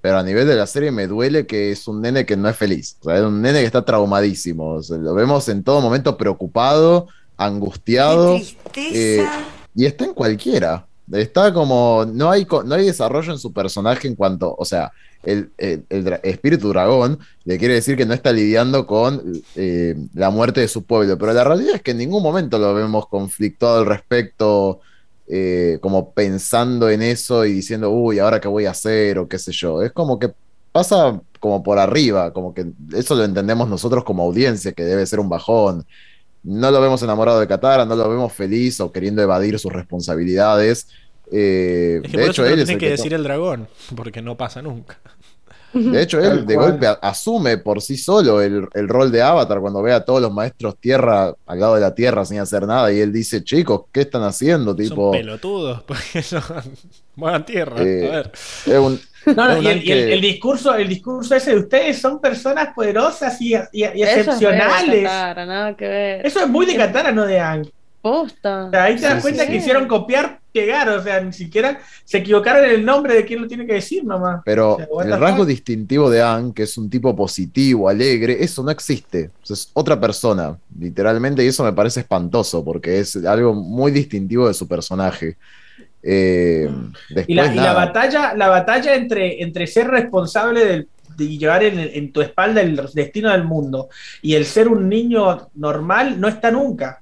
pero 0.00 0.18
a 0.18 0.22
nivel 0.22 0.46
de 0.46 0.54
la 0.54 0.66
serie 0.66 0.90
me 0.92 1.06
duele 1.06 1.46
que 1.46 1.72
es 1.72 1.88
un 1.88 2.00
nene 2.00 2.24
que 2.26 2.36
no 2.36 2.48
es 2.48 2.56
feliz, 2.56 2.96
o 3.00 3.04
sea, 3.04 3.16
es 3.16 3.22
un 3.22 3.40
nene 3.42 3.60
que 3.60 3.66
está 3.66 3.84
traumadísimo, 3.84 4.74
o 4.74 4.82
sea, 4.82 4.98
lo 4.98 5.14
vemos 5.14 5.48
en 5.48 5.64
todo 5.64 5.80
momento 5.80 6.16
preocupado, 6.16 7.08
angustiado, 7.36 8.38
eh, 8.76 9.26
y 9.74 9.84
está 9.86 10.04
en 10.04 10.14
cualquiera. 10.14 10.86
Está 11.12 11.52
como, 11.52 12.04
no 12.12 12.30
hay, 12.30 12.46
no 12.64 12.74
hay 12.74 12.86
desarrollo 12.86 13.32
en 13.32 13.38
su 13.38 13.52
personaje 13.52 14.08
en 14.08 14.16
cuanto, 14.16 14.54
o 14.58 14.64
sea, 14.64 14.92
el, 15.22 15.52
el- 15.58 15.86
espíritu 16.22 16.68
dragón 16.70 17.18
le 17.44 17.58
quiere 17.58 17.74
decir 17.74 17.96
que 17.96 18.06
no 18.06 18.14
está 18.14 18.32
lidiando 18.32 18.86
con 18.86 19.22
eh, 19.54 19.94
la 20.14 20.30
muerte 20.30 20.60
de 20.60 20.68
su 20.68 20.84
pueblo, 20.84 21.16
pero 21.18 21.32
la 21.32 21.44
realidad 21.44 21.76
es 21.76 21.82
que 21.82 21.92
en 21.92 21.98
ningún 21.98 22.22
momento 22.22 22.58
lo 22.58 22.74
vemos 22.74 23.08
conflictuado 23.08 23.78
al 23.80 23.86
respecto, 23.86 24.80
eh, 25.28 25.78
como 25.80 26.12
pensando 26.12 26.88
en 26.90 27.02
eso 27.02 27.44
y 27.44 27.52
diciendo, 27.52 27.90
uy, 27.90 28.18
ahora 28.18 28.40
qué 28.40 28.48
voy 28.48 28.66
a 28.66 28.70
hacer 28.72 29.18
o 29.18 29.28
qué 29.28 29.38
sé 29.38 29.52
yo. 29.52 29.82
Es 29.82 29.92
como 29.92 30.18
que 30.18 30.32
pasa 30.72 31.20
como 31.40 31.62
por 31.62 31.78
arriba, 31.78 32.32
como 32.32 32.54
que 32.54 32.66
eso 32.94 33.14
lo 33.14 33.24
entendemos 33.24 33.68
nosotros 33.68 34.04
como 34.04 34.22
audiencia, 34.24 34.72
que 34.72 34.84
debe 34.84 35.06
ser 35.06 35.20
un 35.20 35.28
bajón. 35.28 35.86
No 36.46 36.70
lo 36.70 36.80
vemos 36.80 37.02
enamorado 37.02 37.40
de 37.40 37.46
Katara, 37.48 37.84
no 37.84 37.96
lo 37.96 38.08
vemos 38.08 38.32
feliz 38.32 38.80
o 38.80 38.90
queriendo 38.92 39.20
evadir 39.20 39.58
sus 39.58 39.72
responsabilidades. 39.72 40.88
Eh, 41.32 42.00
Es 42.04 42.10
que 42.10 42.16
de 42.18 42.26
hecho, 42.26 42.46
él 42.46 42.60
es 42.60 42.66
tiene 42.66 42.72
el 42.74 42.78
que 42.78 42.86
que 42.86 42.90
decir 42.92 43.12
el 43.14 43.24
dragón, 43.24 43.66
porque 43.96 44.22
no 44.22 44.36
pasa 44.36 44.62
nunca. 44.62 44.98
de 45.74 46.00
hecho, 46.02 46.20
Tal 46.20 46.38
él 46.38 46.46
de 46.46 46.54
cual. 46.54 46.70
golpe 46.70 46.86
asume 47.02 47.58
por 47.58 47.82
sí 47.82 47.96
solo 47.98 48.40
el, 48.40 48.66
el 48.72 48.88
rol 48.88 49.10
de 49.10 49.20
Avatar 49.22 49.60
cuando 49.60 49.82
ve 49.82 49.92
a 49.92 50.04
todos 50.04 50.22
los 50.22 50.32
maestros 50.32 50.76
tierra 50.78 51.34
al 51.46 51.60
lado 51.60 51.74
de 51.74 51.80
la 51.82 51.94
tierra 51.94 52.24
sin 52.24 52.38
hacer 52.38 52.66
nada 52.66 52.92
y 52.92 53.00
él 53.00 53.12
dice, 53.12 53.42
chicos, 53.44 53.82
¿qué 53.92 54.02
están 54.02 54.22
haciendo? 54.22 54.74
Tipo, 54.74 54.94
Son 55.12 55.12
pelotudos, 55.12 55.82
porque 55.82 56.24
no 56.32 56.40
muevan 57.16 57.44
tierra. 57.44 57.82
Eh, 57.82 58.08
a 58.08 58.16
ver. 58.16 58.32
es 58.66 58.78
un- 58.78 59.00
No, 59.34 59.48
no, 59.48 59.62
y, 59.62 59.66
el, 59.66 59.76
y 59.84 59.92
el- 59.92 60.06
que- 60.06 60.12
el 60.14 60.20
discurso, 60.20 60.74
el 60.74 60.88
discurso 60.88 61.34
ese 61.34 61.50
de 61.52 61.58
ustedes 61.58 61.98
son 61.98 62.20
personas 62.20 62.68
poderosas 62.74 63.40
y, 63.40 63.54
y- 63.54 63.58
y 63.72 63.82
Eso 63.82 63.90
es 63.92 63.96
re 63.96 64.04
de 64.04 64.20
excepcionales. 64.20 65.02
Katara, 65.02 65.46
nada 65.46 65.76
que 65.76 65.88
ver. 65.88 66.26
Eso 66.26 66.40
es 66.40 66.48
muy 66.48 66.64
de 66.66 66.76
Katara, 66.76 67.10
no 67.12 67.26
de 67.26 67.40
Aang. 67.40 67.66
Posta. 68.02 68.66
O 68.66 68.70
sea, 68.70 68.84
ahí 68.84 68.94
te 68.94 69.02
das 69.02 69.20
cuenta 69.20 69.42
sí, 69.42 69.48
que 69.48 69.52
sí. 69.54 69.58
hicieron 69.58 69.88
copiar, 69.88 70.38
pegar, 70.52 70.88
o 70.90 71.02
sea, 71.02 71.20
ni 71.20 71.32
siquiera 71.32 71.80
se 72.04 72.18
equivocaron 72.18 72.64
en 72.64 72.70
el 72.70 72.84
nombre 72.84 73.14
de 73.14 73.24
quién 73.24 73.40
lo 73.42 73.48
tiene 73.48 73.66
que 73.66 73.72
decir 73.72 74.04
nomás. 74.04 74.42
pero 74.44 74.74
O 74.74 74.76
sea, 74.76 74.86
what 74.90 75.06
el 75.06 75.18
rasgo 75.18 75.38
fuck. 75.38 75.48
distintivo 75.48 76.08
de 76.08 76.22
Aang, 76.22 76.52
que 76.54 76.62
es 76.62 76.78
un 76.78 76.88
tipo 76.88 77.16
positivo, 77.16 77.88
alegre, 77.88 78.36
eso 78.44 78.62
no 78.62 78.70
existe. 78.70 79.30
O 79.42 79.46
sea, 79.46 79.54
es 79.54 79.70
otra 79.72 80.00
persona, 80.00 80.56
literalmente, 80.78 81.44
y 81.44 81.48
eso 81.48 81.64
me 81.64 81.72
parece 81.72 81.98
espantoso 82.00 82.64
porque 82.64 83.00
es 83.00 83.16
algo 83.26 83.54
muy 83.54 83.90
distintivo 83.90 84.46
de 84.46 84.54
su 84.54 84.68
personaje. 84.68 85.36
Eh, 86.08 86.68
después, 87.08 87.28
Y 87.28 87.34
la, 87.34 87.52
y 87.52 87.58
batalla, 87.58 88.32
la 88.34 88.48
batalla 88.48 88.94
entre, 88.94 89.42
entre 89.42 89.66
ser 89.66 89.88
responsable 89.88 90.64
del- 90.64 90.88
de 91.16 91.36
llevar 91.38 91.64
en, 91.64 91.78
en 91.78 92.12
tu 92.12 92.20
espalda 92.20 92.60
el 92.60 92.78
destino 92.92 93.32
del 93.32 93.42
mundo 93.42 93.88
y 94.22 94.34
el 94.34 94.44
ser 94.44 94.68
un 94.68 94.88
niño 94.88 95.48
normal 95.54 96.20
no 96.20 96.28
está 96.28 96.50
nunca. 96.50 97.00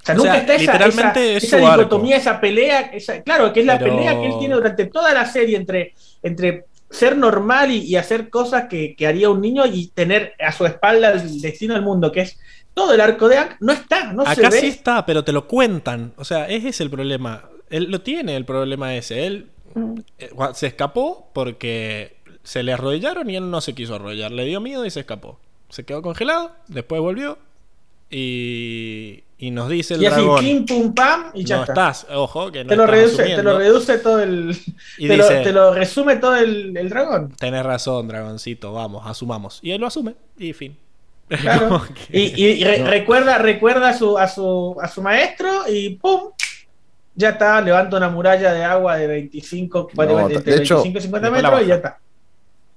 O 0.00 0.04
sea, 0.06 0.14
O 0.14 0.18
nunca 0.18 0.30
sea, 0.32 0.40
está 0.40 0.54
esa, 0.54 0.72
literalmente 0.72 1.20
esa, 1.20 1.36
es 1.38 1.44
esa 1.44 1.58
su 1.58 1.66
arco. 1.66 1.78
dicotomía, 1.82 2.16
esa 2.16 2.40
pelea, 2.40 2.80
esa, 2.94 3.20
claro, 3.22 3.52
que 3.52 3.60
es 3.60 3.66
la 3.66 3.78
Pero- 3.78 3.96
pelea 3.96 4.12
que 4.20 4.26
él 4.26 4.34
tiene 4.38 4.54
durante 4.54 4.86
toda 4.86 5.12
la 5.12 5.26
serie 5.26 5.56
entre, 5.56 5.94
entre 6.22 6.64
ser 6.88 7.16
normal 7.16 7.72
y, 7.72 7.78
y 7.78 7.96
hacer 7.96 8.30
cosas 8.30 8.68
que, 8.70 8.94
que 8.94 9.06
haría 9.06 9.28
un 9.28 9.40
niño 9.40 9.66
y 9.66 9.88
tener 9.88 10.32
a 10.38 10.52
su 10.52 10.64
espalda 10.64 11.10
el 11.10 11.40
destino 11.42 11.74
del 11.74 11.82
mundo, 11.82 12.12
que 12.12 12.20
es 12.20 12.38
todo 12.72 12.94
el 12.94 13.00
arco 13.00 13.28
de 13.28 13.38
Ang, 13.38 13.48
no 13.60 13.72
está, 13.72 14.12
no 14.12 14.24
se 14.24 14.30
Acá 14.30 14.50
ve. 14.50 14.60
sí 14.60 14.68
está, 14.68 15.04
pero 15.04 15.24
te 15.24 15.32
lo 15.32 15.48
cuentan. 15.48 16.12
O 16.16 16.24
sea, 16.24 16.46
ese 16.46 16.68
es 16.68 16.80
el 16.80 16.88
problema. 16.88 17.42
Él 17.70 17.90
lo 17.90 18.00
tiene 18.00 18.36
el 18.36 18.44
problema 18.44 18.94
ese. 18.94 19.26
Él 19.26 19.46
Mm. 19.74 19.98
eh, 20.18 20.30
se 20.54 20.68
escapó 20.68 21.28
porque 21.34 22.16
se 22.42 22.62
le 22.62 22.72
arrodillaron 22.72 23.28
y 23.28 23.36
él 23.36 23.50
no 23.50 23.60
se 23.60 23.74
quiso 23.74 23.94
arrodillar. 23.96 24.30
Le 24.32 24.44
dio 24.46 24.60
miedo 24.60 24.86
y 24.86 24.90
se 24.90 25.00
escapó. 25.00 25.38
Se 25.68 25.84
quedó 25.84 26.00
congelado, 26.00 26.52
después 26.68 27.00
volvió 27.02 27.36
y, 28.08 29.22
y 29.38 29.50
nos 29.50 29.68
dice 29.68 29.94
el 29.94 30.02
y 30.02 30.06
así, 30.06 30.14
dragón. 30.16 30.40
pim, 30.44 30.64
pum, 30.66 30.94
pam, 30.94 31.24
y 31.34 31.44
ya 31.44 31.56
no 31.56 31.62
está. 31.62 31.72
estás, 31.90 32.06
ojo, 32.14 32.50
que 32.52 32.64
no 32.64 32.70
te, 32.70 32.76
lo 32.76 32.84
estás 32.84 32.96
reduce, 32.96 33.24
te 33.36 33.42
lo 33.42 33.58
reduce 33.58 33.98
todo 33.98 34.22
el. 34.22 34.56
Y 34.98 35.08
te, 35.08 35.14
dice, 35.16 35.36
lo, 35.38 35.42
te 35.42 35.52
lo 35.52 35.74
resume 35.74 36.16
todo 36.16 36.36
el, 36.36 36.76
el 36.76 36.88
dragón. 36.88 37.32
tenés 37.38 37.64
razón, 37.64 38.08
dragoncito, 38.08 38.72
vamos, 38.72 39.02
asumamos. 39.06 39.58
Y 39.62 39.72
él 39.72 39.80
lo 39.80 39.86
asume 39.88 40.14
y 40.38 40.52
fin. 40.52 40.76
Claro. 41.28 41.68
Como 41.68 41.84
que- 41.94 42.18
Y, 42.18 42.44
y- 42.44 42.50
y 42.60 42.64
re- 42.64 42.84
recuerda, 42.84 43.38
recuerda 43.38 43.88
a 43.90 43.98
su, 43.98 44.16
a 44.16 44.28
su, 44.28 44.76
a 44.80 44.86
su 44.88 45.02
maestro 45.02 45.68
y 45.68 45.90
¡pum! 45.96 46.30
Ya 47.16 47.30
está, 47.30 47.60
levanta 47.62 47.96
una 47.96 48.10
muralla 48.10 48.52
de 48.52 48.62
agua 48.62 48.96
de 48.96 49.06
25, 49.06 49.88
bueno, 49.94 50.12
No, 50.12 50.20
entre 50.28 50.52
de 50.56 50.62
hecho, 50.62 50.76
25 50.82 50.98
y 50.98 51.02
50 51.02 51.26
después 51.30 51.42
la 51.42 51.50
metros 51.50 51.66
y 51.66 51.68
ya 51.68 51.74
está. 51.76 51.98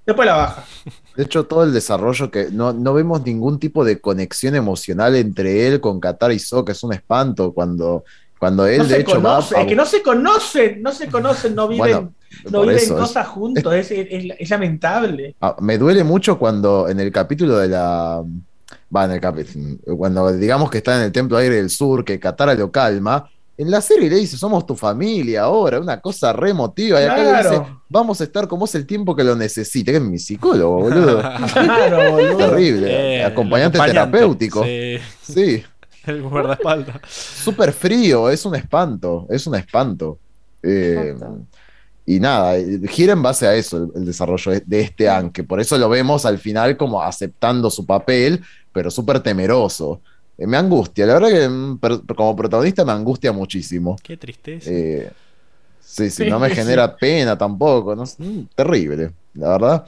Después 0.05 0.25
la 0.25 0.35
baja. 0.35 0.63
De 1.15 1.23
hecho, 1.23 1.45
todo 1.45 1.63
el 1.63 1.73
desarrollo 1.73 2.31
que 2.31 2.47
no, 2.51 2.71
no 2.73 2.93
vemos 2.93 3.23
ningún 3.25 3.59
tipo 3.59 3.83
de 3.83 3.99
conexión 3.99 4.55
emocional 4.55 5.15
entre 5.15 5.67
él 5.67 5.81
con 5.81 5.99
Katara 5.99 6.33
y 6.33 6.39
Sokka, 6.39 6.71
es 6.71 6.81
un 6.83 6.93
espanto 6.93 7.53
cuando, 7.53 8.05
cuando 8.39 8.65
él 8.65 8.77
No 8.79 8.83
de 8.85 8.89
se 8.95 9.01
hecho 9.01 9.21
va 9.21 9.35
conoce, 9.35 9.57
a- 9.57 9.61
es 9.61 9.67
que 9.67 9.75
no 9.75 9.85
se 9.85 10.01
conocen, 10.01 10.81
no 10.81 10.91
se 10.93 11.09
conocen, 11.09 11.53
no 11.53 11.67
viven, 11.67 11.77
Bueno, 11.91 12.13
no 12.49 12.61
viven 12.61 12.77
eso, 12.77 12.93
es- 12.95 12.99
cosas 13.01 13.27
juntos, 13.27 13.73
es, 13.75 13.91
es- 13.91 14.33
es 14.39 14.49
lamentable. 14.49 15.35
Ah, 15.41 15.57
me 15.59 15.77
duele 15.77 16.03
mucho 16.05 16.39
cuando 16.39 16.87
en 16.87 16.99
el 17.01 17.11
capítulo 17.11 17.57
de 17.57 17.67
la. 17.67 18.23
Va, 18.95 19.05
en 19.05 19.11
el 19.11 19.19
capítulo. 19.21 19.75
Cuando 19.97 20.31
digamos 20.31 20.71
que 20.71 20.77
está 20.79 20.95
en 20.97 21.03
el 21.03 21.11
Templo 21.11 21.37
Aire 21.37 21.55
del 21.57 21.69
Sur, 21.69 22.03
que 22.05 22.19
Katara 22.19 22.55
lo 22.55 22.71
calma. 22.71 23.29
En 23.59 23.69
la 23.69 23.81
serie 23.81 24.09
le 24.09 24.15
dice, 24.15 24.37
somos 24.37 24.65
tu 24.65 24.73
familia 24.75 25.41
ahora, 25.41 25.79
una 25.81 25.99
cosa 25.99 26.31
re 26.31 26.51
emotiva. 26.51 27.01
Y 27.01 27.03
acá 27.03 27.17
le 27.23 27.37
dice, 27.49 27.61
vamos 27.89 28.21
a 28.21 28.23
estar 28.23 28.47
con 28.47 28.57
vos 28.57 28.73
el 28.75 28.85
tiempo 28.87 29.13
que 29.15 29.23
lo 29.25 29.35
necesite. 29.35 29.91
Que 29.91 29.97
es 29.97 30.03
mi 30.03 30.17
psicólogo, 30.17 30.79
boludo. 30.83 31.21
Claro, 31.53 32.11
boludo. 32.11 32.37
Terrible. 32.37 33.17
Eh, 33.17 33.23
acompañante, 33.25 33.77
terapéutico. 33.77 34.63
Sí, 34.63 34.97
Sí. 35.21 35.63
el 36.05 36.21
guardaespaldas. 36.21 37.01
Súper 37.09 37.73
frío, 37.73 38.29
es 38.29 38.45
un 38.45 38.55
espanto. 38.55 39.27
Es 39.29 39.45
un 39.45 39.55
espanto. 39.55 40.17
Eh, 40.63 41.15
y 42.05 42.19
nada, 42.19 42.55
gira 42.87 43.13
en 43.13 43.21
base 43.21 43.45
a 43.45 43.53
eso 43.55 43.77
el, 43.77 43.91
el 43.95 44.05
desarrollo 44.05 44.53
de- 44.65 44.81
este 44.81 45.07
que 45.33 45.43
por 45.43 45.59
eso 45.59 45.77
lo 45.77 45.89
vemos 45.89 46.25
al 46.25 46.37
final 46.39 46.75
como 46.77 47.01
aceptando 47.03 47.69
su 47.69 47.85
papel, 47.85 48.41
pero 48.71 48.89
súper 48.89 49.19
temeroso. 49.19 50.01
Eh, 50.39 50.47
me 50.47 50.55
angustia, 50.55 51.05
la 51.05 51.19
verdad 51.19 51.29
que 51.29 51.49
mm, 51.49 52.15
como 52.15 52.35
protagonista 52.35 52.85
me 52.85 52.93
angustia 52.93 53.33
muchísimo. 53.33 53.97
Qué 54.01 54.15
tristeza. 54.15 54.69
Eh, 54.71 55.11
sí, 55.81 56.09
sí, 56.09 56.29
no 56.29 56.39
me 56.39 56.49
genera 56.49 56.95
pena 56.95 57.37
tampoco, 57.37 57.93
¿no? 57.93 58.03
Mm, 58.03 58.43
terrible, 58.55 59.11
la 59.33 59.49
verdad. 59.49 59.85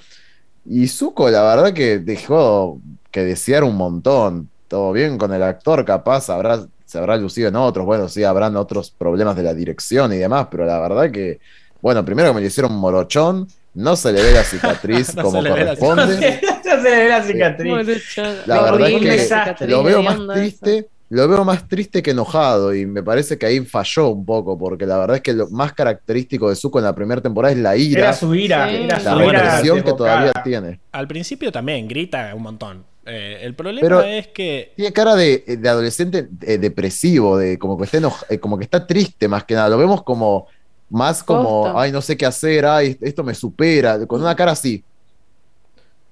Y 0.65 0.87
Zuko, 0.89 1.29
la 1.29 1.41
verdad 1.41 1.73
que 1.73 1.99
dejó 1.99 2.79
que 3.11 3.23
desear 3.23 3.63
un 3.63 3.77
montón. 3.77 4.49
Todo 4.67 4.91
bien 4.91 5.17
con 5.17 5.33
el 5.33 5.43
actor, 5.43 5.85
capaz 5.85 6.29
habrá, 6.29 6.65
se 6.85 6.97
habrá 6.97 7.15
lucido 7.15 7.47
en 7.47 7.55
otros, 7.55 7.85
bueno, 7.85 8.07
sí, 8.09 8.23
habrán 8.23 8.55
otros 8.57 8.91
problemas 8.91 9.35
de 9.35 9.43
la 9.43 9.53
dirección 9.53 10.13
y 10.13 10.17
demás, 10.17 10.47
pero 10.51 10.65
la 10.65 10.79
verdad 10.79 11.11
que, 11.11 11.39
bueno, 11.81 12.03
primero 12.05 12.29
que 12.29 12.35
me 12.35 12.41
le 12.41 12.47
hicieron 12.47 12.73
morochón, 12.73 13.47
no 13.73 13.95
se 13.95 14.11
le 14.11 14.21
ve 14.21 14.31
la 14.33 14.43
cicatriz 14.43 15.15
No 15.15 15.23
como 15.23 15.41
la 15.41 15.49
corresponde. 15.51 16.41
Ya 16.63 16.81
se 16.81 16.89
le 16.89 16.97
ve 17.03 17.09
la 17.09 17.23
cicatriz. 17.23 18.07
La 18.45 18.61
verdad 18.63 18.89
es 18.89 19.29
que 19.57 19.67
lo 19.67 19.83
veo 19.83 20.01
más 20.03 20.19
triste, 20.33 20.87
lo 21.09 21.27
veo 21.27 21.43
más 21.43 21.67
triste 21.67 22.01
que 22.01 22.11
enojado 22.11 22.73
y 22.75 22.85
me 22.85 23.03
parece 23.03 23.37
que 23.37 23.45
ahí 23.45 23.59
falló 23.61 24.09
un 24.09 24.25
poco 24.25 24.57
porque 24.57 24.85
la 24.85 24.97
verdad 24.97 25.17
es 25.17 25.21
que 25.21 25.33
lo 25.33 25.49
más 25.49 25.73
característico 25.73 26.49
de 26.49 26.55
Zuko 26.55 26.79
en 26.79 26.85
la 26.85 26.95
primera 26.95 27.21
temporada 27.21 27.53
es 27.53 27.59
la 27.59 27.75
ira, 27.75 27.99
Era 28.01 28.13
su 28.13 28.33
ira, 28.35 28.69
Sí. 28.69 28.75
era 28.83 28.99
La 28.99 29.11
su 29.13 29.19
la 29.19 29.25
ira 29.25 29.41
represión 29.43 29.83
que 29.83 29.93
todavía 29.93 30.31
tiene. 30.43 30.79
Al 30.91 31.07
principio 31.07 31.51
también 31.51 31.87
grita 31.87 32.31
un 32.35 32.43
montón. 32.43 32.85
Eh, 33.03 33.39
el 33.41 33.55
problema 33.55 33.81
Pero- 33.81 34.01
es 34.03 34.27
que 34.27 34.73
Tiene 34.75 34.93
cara 34.93 35.15
de, 35.15 35.43
de 35.59 35.69
adolescente 35.69 36.27
eh, 36.43 36.57
depresivo, 36.59 37.35
de 37.37 37.57
como 37.57 37.75
que 37.77 37.85
está 37.85 37.97
enoj- 37.99 38.25
eh, 38.29 38.37
como 38.39 38.57
que 38.59 38.63
está 38.63 38.85
triste 38.85 39.27
más 39.27 39.43
que 39.43 39.55
nada. 39.55 39.69
Lo 39.69 39.77
vemos 39.79 40.03
como 40.03 40.47
más 40.91 41.23
como, 41.23 41.77
ay, 41.79 41.91
no 41.91 42.01
sé 42.01 42.17
qué 42.17 42.25
hacer, 42.25 42.65
ay, 42.65 42.97
esto 43.01 43.23
me 43.23 43.33
supera, 43.33 44.05
con 44.05 44.21
una 44.21 44.35
cara 44.35 44.51
así. 44.51 44.83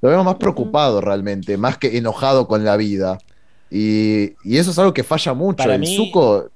Lo 0.02 0.10
vemos 0.10 0.26
más 0.26 0.36
preocupado 0.36 1.02
realmente, 1.02 1.58
más 1.58 1.78
que 1.78 1.98
enojado 1.98 2.48
con 2.48 2.64
la 2.64 2.78
vida. 2.78 3.18
Y, 3.70 4.32
y 4.44 4.58
eso 4.58 4.72
es 4.72 4.80
algo 4.80 4.94
que 4.94 5.04
falla 5.04 5.34
mucho. 5.34 5.58
Para 5.58 5.76
el 5.76 5.82
mí- 5.82 5.96
Zuko, 5.96 6.50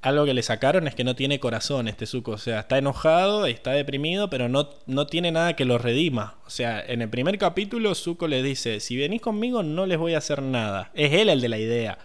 algo 0.00 0.24
que 0.24 0.32
le 0.32 0.42
sacaron 0.42 0.86
es 0.88 0.94
que 0.94 1.04
no 1.04 1.14
tiene 1.16 1.40
corazón 1.40 1.88
este 1.88 2.06
Zuko. 2.06 2.32
O 2.32 2.38
sea, 2.38 2.60
está 2.60 2.78
enojado, 2.78 3.46
está 3.46 3.72
deprimido, 3.72 4.30
pero 4.30 4.48
no, 4.48 4.70
no 4.86 5.06
tiene 5.06 5.30
nada 5.32 5.56
que 5.56 5.64
lo 5.64 5.76
redima. 5.76 6.36
O 6.46 6.50
sea, 6.50 6.80
en 6.80 7.02
el 7.02 7.10
primer 7.10 7.36
capítulo 7.36 7.94
Zuko 7.94 8.28
le 8.28 8.42
dice, 8.42 8.80
si 8.80 8.96
venís 8.96 9.20
conmigo 9.20 9.62
no 9.62 9.86
les 9.86 9.98
voy 9.98 10.14
a 10.14 10.18
hacer 10.18 10.40
nada. 10.42 10.90
Es 10.94 11.12
él 11.12 11.28
el 11.28 11.40
de 11.40 11.48
la 11.48 11.58
idea. 11.58 11.98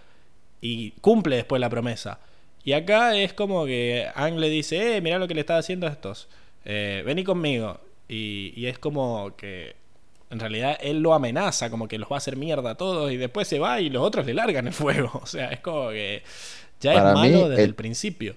Y 0.59 0.91
cumple 1.01 1.35
después 1.37 1.59
la 1.61 1.69
promesa. 1.69 2.19
Y 2.63 2.73
acá 2.73 3.15
es 3.17 3.33
como 3.33 3.65
que 3.65 4.07
Ang 4.15 4.37
le 4.39 4.49
dice, 4.49 4.97
eh, 4.97 5.01
mirá 5.01 5.19
lo 5.19 5.27
que 5.27 5.33
le 5.35 5.41
estaba 5.41 5.59
haciendo 5.59 5.87
a 5.87 5.91
estos. 5.91 6.29
Eh, 6.65 7.03
vení 7.05 7.23
conmigo. 7.23 7.79
Y, 8.07 8.53
y 8.55 8.67
es 8.67 8.79
como 8.79 9.35
que 9.35 9.75
en 10.29 10.39
realidad 10.39 10.77
él 10.81 11.01
lo 11.01 11.13
amenaza, 11.13 11.69
como 11.69 11.87
que 11.87 11.97
los 11.99 12.09
va 12.11 12.15
a 12.15 12.19
hacer 12.19 12.37
mierda 12.37 12.71
a 12.71 12.75
todos 12.75 13.11
y 13.11 13.17
después 13.17 13.47
se 13.47 13.59
va 13.59 13.81
y 13.81 13.89
los 13.89 14.03
otros 14.03 14.25
le 14.25 14.33
largan 14.33 14.67
el 14.67 14.73
fuego. 14.73 15.11
O 15.23 15.25
sea, 15.27 15.51
es 15.51 15.59
como 15.61 15.89
que 15.91 16.23
ya 16.81 16.93
Para 16.93 17.09
es 17.09 17.13
malo 17.13 17.47
mí, 17.47 17.49
desde 17.49 17.63
el- 17.63 17.65
el 17.65 17.75
principio. 17.75 18.35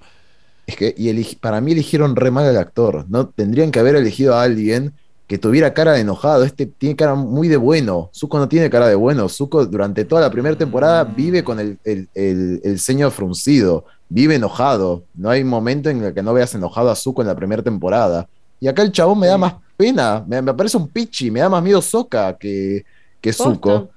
es 0.66 0.76
que 0.76 0.94
y 0.96 1.34
para 1.36 1.60
mí 1.60 1.72
eligieron 1.72 2.16
re 2.16 2.30
mal 2.30 2.46
al 2.46 2.56
actor. 2.58 3.06
No 3.08 3.28
tendrían 3.30 3.70
que 3.70 3.78
haber 3.80 3.96
elegido 3.96 4.34
a 4.34 4.42
alguien 4.42 4.94
que 5.26 5.38
tuviera 5.38 5.74
cara 5.74 5.92
de 5.92 6.00
enojado. 6.02 6.44
Este 6.44 6.66
tiene 6.66 6.94
cara 6.96 7.14
muy 7.14 7.48
de 7.48 7.56
bueno. 7.56 8.10
Zuko 8.14 8.38
no 8.38 8.48
tiene 8.48 8.70
cara 8.70 8.88
de 8.88 8.94
bueno. 8.94 9.28
Zuko 9.28 9.66
durante 9.66 10.04
toda 10.04 10.20
la 10.22 10.30
primera 10.30 10.56
temporada 10.56 11.04
Mm. 11.04 11.16
vive 11.16 11.44
con 11.44 11.58
el, 11.60 11.78
el- 11.84 12.08
el- 12.14 12.60
el 12.62 12.78
ceño 12.78 13.10
fruncido. 13.10 13.84
Vive 14.08 14.36
enojado. 14.36 15.02
No 15.14 15.30
hay 15.30 15.42
momento 15.42 15.90
en 15.90 16.02
el 16.04 16.14
que 16.14 16.22
no 16.22 16.32
veas 16.32 16.54
enojado 16.54 16.90
a 16.90 16.94
Zuko 16.96 17.22
en 17.22 17.28
la 17.28 17.34
primera 17.34 17.62
temporada. 17.62 18.28
Y 18.60 18.68
acá 18.68 18.82
el 18.82 18.92
chabón 18.92 19.18
me 19.18 19.26
da 19.26 19.36
más 19.36 19.54
pena. 19.76 20.24
Me, 20.26 20.40
me 20.40 20.54
parece 20.54 20.76
un 20.76 20.86
pichi. 20.88 21.30
Me 21.30 21.40
da 21.40 21.48
más 21.48 21.62
miedo 21.62 21.82
Sokka 21.82 22.36
que, 22.38 22.84
que 23.20 23.32
Zuko. 23.32 23.90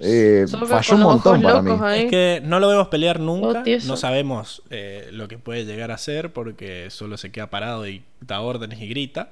Eh, 0.00 0.46
falló 0.68 0.94
un 0.94 1.02
montón 1.02 1.42
para 1.42 1.60
mí. 1.62 1.72
ahí. 1.82 2.04
Es 2.04 2.10
que 2.10 2.40
no 2.44 2.60
lo 2.60 2.68
vemos 2.68 2.86
pelear 2.88 3.18
nunca, 3.18 3.64
Oh, 3.66 3.86
no 3.86 3.96
sabemos 3.96 4.62
eh, 4.70 5.08
lo 5.12 5.26
que 5.26 5.38
puede 5.38 5.64
llegar 5.64 5.90
a 5.90 5.98
ser 5.98 6.32
porque 6.32 6.86
solo 6.90 7.16
se 7.16 7.30
queda 7.32 7.48
parado 7.48 7.86
y 7.88 8.02
da 8.20 8.40
órdenes 8.40 8.80
y 8.80 8.88
grita. 8.88 9.30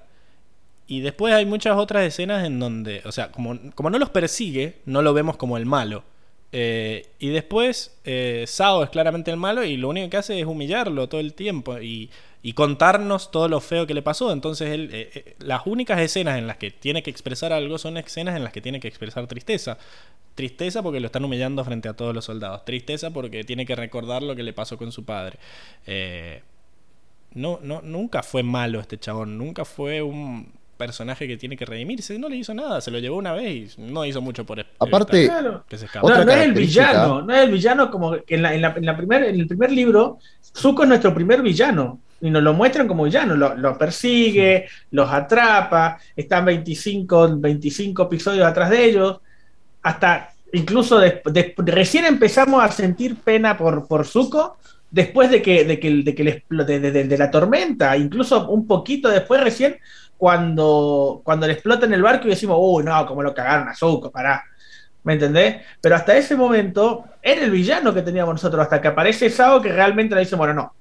Y 0.88 1.00
después 1.00 1.34
hay 1.34 1.46
muchas 1.46 1.76
otras 1.76 2.04
escenas 2.04 2.44
en 2.46 2.60
donde, 2.60 3.02
o 3.04 3.12
sea, 3.12 3.32
como, 3.32 3.58
como 3.74 3.90
no 3.90 3.98
los 3.98 4.10
persigue, 4.10 4.78
no 4.84 5.02
lo 5.02 5.14
vemos 5.14 5.36
como 5.36 5.56
el 5.56 5.66
malo. 5.66 6.04
Eh, 6.52 7.08
y 7.18 7.28
después 7.30 7.98
eh, 8.04 8.44
Sao 8.46 8.84
es 8.84 8.90
claramente 8.90 9.30
el 9.30 9.36
malo 9.36 9.64
y 9.64 9.76
lo 9.76 9.88
único 9.88 10.08
que 10.08 10.16
hace 10.16 10.38
es 10.38 10.46
humillarlo 10.46 11.08
todo 11.08 11.20
el 11.20 11.34
tiempo 11.34 11.78
y, 11.80 12.08
y 12.42 12.52
contarnos 12.52 13.32
todo 13.32 13.48
lo 13.48 13.60
feo 13.60 13.86
que 13.86 13.94
le 13.94 14.02
pasó. 14.02 14.32
Entonces 14.32 14.70
él, 14.70 14.90
eh, 14.92 15.10
eh, 15.12 15.34
las 15.40 15.66
únicas 15.66 16.00
escenas 16.00 16.38
en 16.38 16.46
las 16.46 16.56
que 16.56 16.70
tiene 16.70 17.02
que 17.02 17.10
expresar 17.10 17.52
algo 17.52 17.78
son 17.78 17.96
escenas 17.96 18.36
en 18.36 18.44
las 18.44 18.52
que 18.52 18.60
tiene 18.60 18.78
que 18.78 18.86
expresar 18.86 19.26
tristeza. 19.26 19.78
Tristeza 20.36 20.82
porque 20.82 21.00
lo 21.00 21.06
están 21.06 21.24
humillando 21.24 21.64
frente 21.64 21.88
a 21.88 21.94
todos 21.94 22.14
los 22.14 22.24
soldados. 22.24 22.64
Tristeza 22.64 23.10
porque 23.10 23.42
tiene 23.42 23.66
que 23.66 23.74
recordar 23.74 24.22
lo 24.22 24.36
que 24.36 24.44
le 24.44 24.52
pasó 24.52 24.78
con 24.78 24.92
su 24.92 25.04
padre. 25.04 25.38
No, 27.34 27.58
no, 27.62 27.82
nunca 27.82 28.22
fue 28.22 28.42
malo 28.42 28.80
este 28.80 28.98
chabón. 28.98 29.36
Nunca 29.36 29.64
fue 29.64 30.00
un 30.02 30.52
personaje 30.76 31.26
que 31.26 31.36
tiene 31.36 31.56
que 31.56 31.64
redimirse. 31.64 32.18
No 32.18 32.28
le 32.28 32.36
hizo 32.36 32.54
nada. 32.54 32.80
Se 32.80 32.90
lo 32.90 32.98
llevó 32.98 33.16
una 33.16 33.32
vez 33.32 33.76
y 33.78 33.80
no 33.82 34.04
hizo 34.04 34.20
mucho 34.20 34.44
por 34.44 34.58
evitar 34.58 34.74
Aparte, 34.78 35.30
que 35.68 35.78
se 35.78 35.86
no, 36.02 36.24
no 36.24 36.32
es 36.32 36.38
el 36.44 36.52
villano, 36.52 37.22
no 37.22 37.34
es 37.34 37.42
el 37.44 37.50
villano 37.50 37.90
como 37.90 38.12
que 38.24 38.34
en, 38.36 38.42
la, 38.42 38.54
en, 38.54 38.62
la- 38.62 38.74
en 38.76 38.86
la 38.86 38.96
primer, 38.96 39.24
en 39.24 39.40
el 39.40 39.46
primer 39.46 39.72
libro, 39.72 40.18
Zuko 40.56 40.82
es 40.84 40.88
nuestro 40.88 41.12
primer 41.14 41.42
villano. 41.42 42.00
Y 42.20 42.30
nos 42.30 42.42
lo 42.42 42.54
muestran 42.54 42.88
como 42.88 43.04
villano, 43.04 43.36
lo, 43.36 43.54
lo 43.56 43.76
persigue, 43.76 44.66
los 44.90 45.10
atrapa, 45.12 45.98
están 46.16 46.46
25, 46.46 47.36
25 47.36 48.02
episodios 48.04 48.46
atrás 48.46 48.70
de 48.70 48.84
ellos, 48.84 49.20
hasta 49.82 50.30
incluso 50.52 50.98
des- 50.98 51.20
des- 51.30 51.52
recién 51.58 52.06
empezamos 52.06 52.62
a 52.64 52.72
sentir 52.72 53.16
pena 53.16 53.56
por, 53.58 53.86
por 53.86 54.06
Zuko 54.06 54.56
después 54.90 55.30
de 55.30 55.42
que, 55.42 55.64
de 55.64 55.78
que, 55.78 55.90
de 56.02 56.14
que 56.14 56.24
de, 56.48 56.80
de- 56.80 56.90
de- 56.92 57.04
de 57.04 57.18
la 57.18 57.30
tormenta, 57.30 57.96
incluso 57.98 58.48
un 58.48 58.66
poquito 58.66 59.08
después 59.10 59.42
recién 59.42 59.76
cuando, 60.18 61.20
cuando 61.24 61.46
le 61.46 61.54
explota 61.54 61.86
en 61.86 61.94
el 61.94 62.02
barco 62.02 62.26
y 62.26 62.30
decimos, 62.30 62.56
uy, 62.60 62.84
no, 62.84 63.06
como 63.06 63.22
lo 63.22 63.34
cagaron 63.34 63.68
a 63.68 63.74
Zuko, 63.74 64.10
pará. 64.10 64.44
¿Me 65.04 65.12
entendés? 65.14 65.56
Pero 65.80 65.94
hasta 65.94 66.16
ese 66.16 66.34
momento 66.36 67.04
era 67.22 67.42
el 67.44 67.50
villano 67.50 67.94
que 67.94 68.02
teníamos 68.02 68.34
nosotros, 68.34 68.60
hasta 68.62 68.80
que 68.80 68.88
aparece 68.88 69.30
Sao 69.30 69.60
que 69.62 69.70
realmente 69.72 70.14
le 70.14 70.22
dice, 70.22 70.34
bueno, 70.36 70.52
no, 70.54 70.72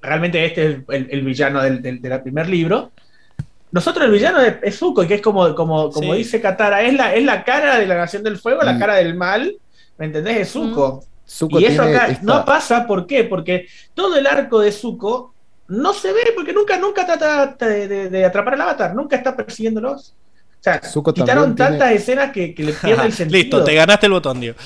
realmente 0.00 0.44
este 0.44 0.70
es 0.70 0.76
el, 0.88 1.08
el 1.10 1.22
villano 1.22 1.60
del, 1.62 1.82
del, 1.82 2.00
del 2.00 2.22
primer 2.22 2.48
libro. 2.48 2.92
nosotros 3.72 4.04
el 4.06 4.12
villano 4.12 4.40
es, 4.40 4.56
es 4.62 4.78
Zuko, 4.78 5.06
que 5.06 5.14
es 5.14 5.20
como, 5.22 5.54
como, 5.54 5.90
como 5.90 6.12
Sí. 6.12 6.18
dice 6.18 6.40
Katara, 6.40 6.82
es 6.82 6.94
la, 6.94 7.14
es 7.14 7.24
la 7.24 7.42
cara 7.44 7.78
de 7.78 7.86
la 7.86 7.96
Nación 7.96 8.22
del 8.22 8.36
Fuego, 8.38 8.62
la 8.62 8.74
Y- 8.74 8.78
cara 8.78 8.94
del 8.94 9.14
mal, 9.16 9.56
¿me 9.98 10.06
entendés? 10.06 10.36
Es 10.38 10.52
Zuko. 10.52 11.02
Zuko 11.26 11.58
y 11.58 11.64
eso 11.64 11.82
acá 11.82 12.06
esta- 12.08 12.22
no 12.24 12.44
pasa, 12.44 12.86
¿por 12.86 13.06
qué? 13.06 13.24
Porque 13.24 13.66
todo 13.94 14.16
el 14.16 14.26
arco 14.26 14.60
de 14.60 14.70
Zuko 14.70 15.31
no 15.72 15.92
se 15.94 16.12
ve, 16.12 16.20
porque 16.34 16.52
nunca, 16.52 16.76
nunca 16.78 17.06
trata 17.06 17.56
de, 17.66 17.88
de- 17.88 18.08
de 18.10 18.24
atrapar 18.24 18.54
al 18.54 18.60
avatar, 18.62 18.94
nunca 18.94 19.16
está 19.16 19.34
persiguiéndolos. 19.36 20.14
O 20.60 20.62
sea, 20.62 20.80
Zuko 20.82 21.12
quitaron 21.12 21.56
tantas 21.56 21.90
escenas 21.92 22.30
que, 22.32 22.54
que 22.54 22.62
le 22.62 22.72
pierde 22.72 23.06
el 23.06 23.12
sentido. 23.20 23.38
Listo, 23.40 23.64
te 23.64 23.74
ganaste 23.74 24.06
el 24.06 24.12
botón, 24.12 24.40
Diego. 24.40 24.56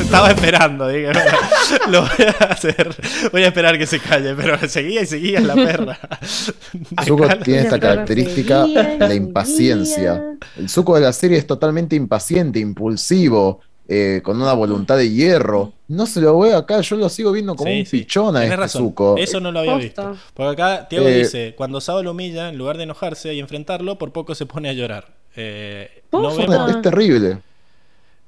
Estaba 0.00 0.28
esperando, 0.30 0.88
dije, 0.88 1.10
lo 1.90 2.02
voy 2.02 2.26
a 2.40 2.44
hacer. 2.44 2.94
Voy 3.32 3.42
a 3.42 3.48
esperar 3.48 3.78
que 3.78 3.86
se 3.86 3.98
calle, 4.00 4.34
pero 4.34 4.58
seguía 4.68 5.02
y 5.02 5.06
seguía 5.06 5.40
la 5.40 5.54
perra. 5.54 5.98
Zuko 7.04 7.26
tiene 7.42 7.62
esta 7.62 7.80
característica, 7.80 8.66
la 8.66 9.14
impaciencia. 9.14 10.14
seguía. 10.14 10.36
El 10.58 10.68
Zuko 10.68 10.94
de 10.96 11.00
la 11.02 11.12
serie 11.12 11.38
es 11.38 11.46
totalmente 11.46 11.96
impaciente, 11.96 12.58
impulsivo, 12.58 13.60
eh, 13.88 14.20
con 14.24 14.40
una 14.40 14.52
voluntad 14.54 14.96
de 14.96 15.10
hierro. 15.10 15.72
No 15.88 16.06
se 16.06 16.20
lo 16.20 16.38
ve 16.38 16.54
acá, 16.54 16.80
yo 16.80 16.96
lo 16.96 17.08
sigo 17.08 17.32
viendo 17.32 17.54
como 17.54 17.70
Sí, 17.70 17.80
un 17.80 17.86
sí. 17.86 17.98
pichón 17.98 18.36
a 18.36 18.40
Tenés 18.40 18.52
este 18.52 18.56
razón. 18.62 18.82
Zuko. 18.82 19.16
Eso 19.18 19.40
no 19.40 19.52
lo 19.52 19.58
había 19.60 19.72
Posta. 19.74 20.10
visto. 20.10 20.16
Porque 20.34 20.62
acá 20.62 20.88
Tiago 20.88 21.06
Eh, 21.08 21.18
dice: 21.18 21.54
cuando 21.56 21.80
Sabo 21.80 22.02
lo 22.02 22.12
humilla, 22.12 22.48
en 22.48 22.56
lugar 22.58 22.76
de 22.78 22.84
enojarse 22.84 23.34
y 23.34 23.40
enfrentarlo, 23.40 23.98
por 23.98 24.12
poco 24.12 24.34
se 24.34 24.46
pone 24.46 24.68
a 24.70 24.72
llorar. 24.72 25.14
Eh, 25.36 26.02
no, 26.12 26.34
vemos, 26.36 26.70
es 26.70 26.82
terrible. 26.82 27.38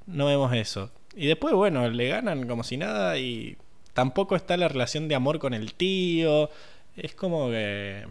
no 0.07 0.27
vemos 0.27 0.53
eso. 0.53 0.91
Y 1.17 1.27
después, 1.29 1.55
bueno, 1.55 1.89
le 1.89 2.09
ganan 2.09 2.47
como 2.47 2.63
si 2.63 2.77
nada 2.77 3.17
y 3.19 3.57
tampoco 3.95 4.37
está 4.37 4.57
la 4.59 4.69
relación 4.69 5.09
de 5.09 5.15
amor 5.15 5.39
con 5.39 5.55
el 5.55 5.73
tío. 5.75 6.51
Es 6.97 7.15
como 7.15 7.49
que. 7.49 8.05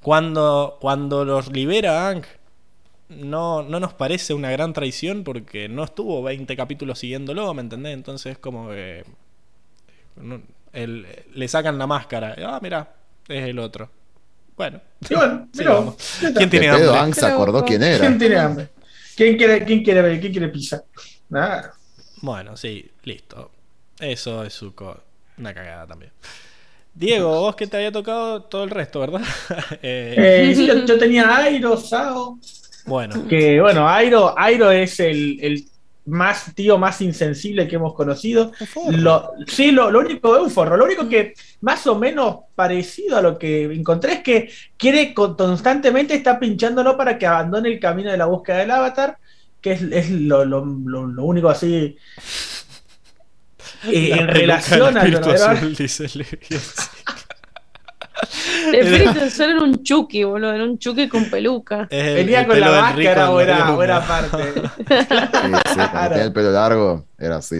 Cuando, 0.00 0.78
cuando 0.80 1.24
los 1.24 1.52
libera 1.52 2.08
Ang, 2.08 2.24
no, 3.16 3.62
no 3.62 3.80
nos 3.80 3.94
parece 3.94 4.34
una 4.34 4.50
gran 4.50 4.72
traición 4.72 5.24
porque 5.24 5.68
no 5.68 5.84
estuvo 5.84 6.22
20 6.22 6.56
capítulos 6.56 6.98
siguiéndolo, 6.98 7.52
¿me 7.54 7.62
entendés? 7.62 7.94
Entonces, 7.94 8.38
como 8.38 8.70
que. 8.70 9.04
no- 10.16 10.42
el- 10.72 11.06
le 11.34 11.48
sacan 11.48 11.78
la 11.78 11.86
máscara. 11.86 12.34
Ah, 12.46 12.58
mira, 12.62 12.94
es 13.28 13.44
el 13.48 13.58
otro. 13.58 13.90
Bueno, 14.56 14.80
bueno, 15.10 15.48
sí, 15.52 15.58
pero, 15.58 15.96
está. 15.98 16.34
¿Quién 16.34 16.50
tiene 16.50 16.68
hambre? 16.68 16.88
Ang 16.98 17.14
se 17.14 17.20
Pero- 17.22 17.34
acordó 17.34 17.64
quién 17.64 17.82
era. 17.82 17.98
¿Quién 18.00 18.18
tiene 18.18 18.36
hambre? 18.36 18.68
¿Quién 19.16 19.36
quiere, 19.36 19.64
quién 19.64 19.82
quiere, 19.82 20.20
quién 20.20 20.32
quiere 20.32 20.48
pizza? 20.48 20.82
Nada. 21.28 21.74
Bueno, 22.22 22.56
sí, 22.56 22.90
listo. 23.04 23.50
Eso 23.98 24.44
es 24.44 24.54
Zuko. 24.54 24.98
Una 25.38 25.52
cagada 25.54 25.86
también. 25.86 26.12
Diego, 26.94 27.28
vos 27.40 27.56
que 27.56 27.66
te 27.66 27.76
había 27.78 27.92
tocado 27.92 28.42
todo 28.44 28.64
el 28.64 28.70
resto, 28.70 29.00
¿verdad? 29.00 29.22
Eh, 29.82 30.14
Eh, 30.50 30.54
sí, 30.54 30.66
yo, 30.66 30.84
yo 30.84 30.98
tenía 30.98 31.36
Airo, 31.36 31.76
Sao. 31.76 32.38
Bueno, 32.86 33.26
Que 33.28 33.60
bueno, 33.60 33.88
Airo, 33.88 34.34
Airo 34.38 34.70
es 34.70 34.98
el, 35.00 35.38
el 35.40 35.64
más 36.06 36.52
tío 36.56 36.78
más 36.78 37.00
insensible 37.00 37.68
que 37.68 37.76
hemos 37.76 37.94
conocido. 37.94 38.50
Lo, 38.90 39.30
sí, 39.46 39.70
lo, 39.70 39.90
lo 39.90 40.00
único 40.00 40.36
es 40.36 40.42
un 40.42 40.50
forro. 40.50 40.76
Lo 40.76 40.84
único 40.84 41.08
que 41.08 41.34
más 41.60 41.86
o 41.86 41.96
menos 41.96 42.38
parecido 42.56 43.16
a 43.16 43.22
lo 43.22 43.38
que 43.38 43.64
encontré 43.72 44.14
es 44.14 44.20
que 44.20 44.50
quiere 44.76 45.14
con- 45.14 45.36
constantemente 45.36 46.14
está 46.14 46.40
pinchándolo 46.40 46.96
para 46.96 47.16
que 47.18 47.26
abandone 47.26 47.68
el 47.68 47.78
camino 47.78 48.10
de 48.10 48.16
la 48.16 48.26
búsqueda 48.26 48.58
del 48.58 48.72
avatar, 48.72 49.16
que 49.60 49.72
es, 49.72 49.82
es 49.82 50.10
lo, 50.10 50.44
lo- 50.44 50.64
lo- 50.64 51.06
lo 51.06 51.24
único 51.24 51.48
así. 51.48 51.96
eh, 53.84 54.10
en 54.12 54.26
relación 54.28 54.94
verdadero- 54.94 55.52
azul, 55.52 55.76
dice 55.76 56.08
Luis. 58.22 58.66
El 58.74 58.74
espíritu 58.74 59.20
del 59.20 59.30
sol 59.30 59.50
era 59.50 59.60
un 59.62 59.82
chucky, 59.82 60.24
boludo. 60.24 60.52
Era 60.52 60.64
un 60.64 60.78
chucky 60.78 61.08
con 61.08 61.24
peluca. 61.30 61.86
El- 61.90 62.14
venía 62.14 62.40
el 62.42 62.46
con 62.46 62.60
la 62.60 62.70
máscara 62.70 63.30
o 63.30 63.40
era, 63.40 63.76
era 63.82 64.06
parte. 64.06 64.52
Sí, 64.88 65.52
sí, 65.74 65.80
tenía 65.92 66.22
el 66.24 66.32
pelo 66.32 66.50
largo, 66.52 67.04
era 67.18 67.36
así. 67.36 67.56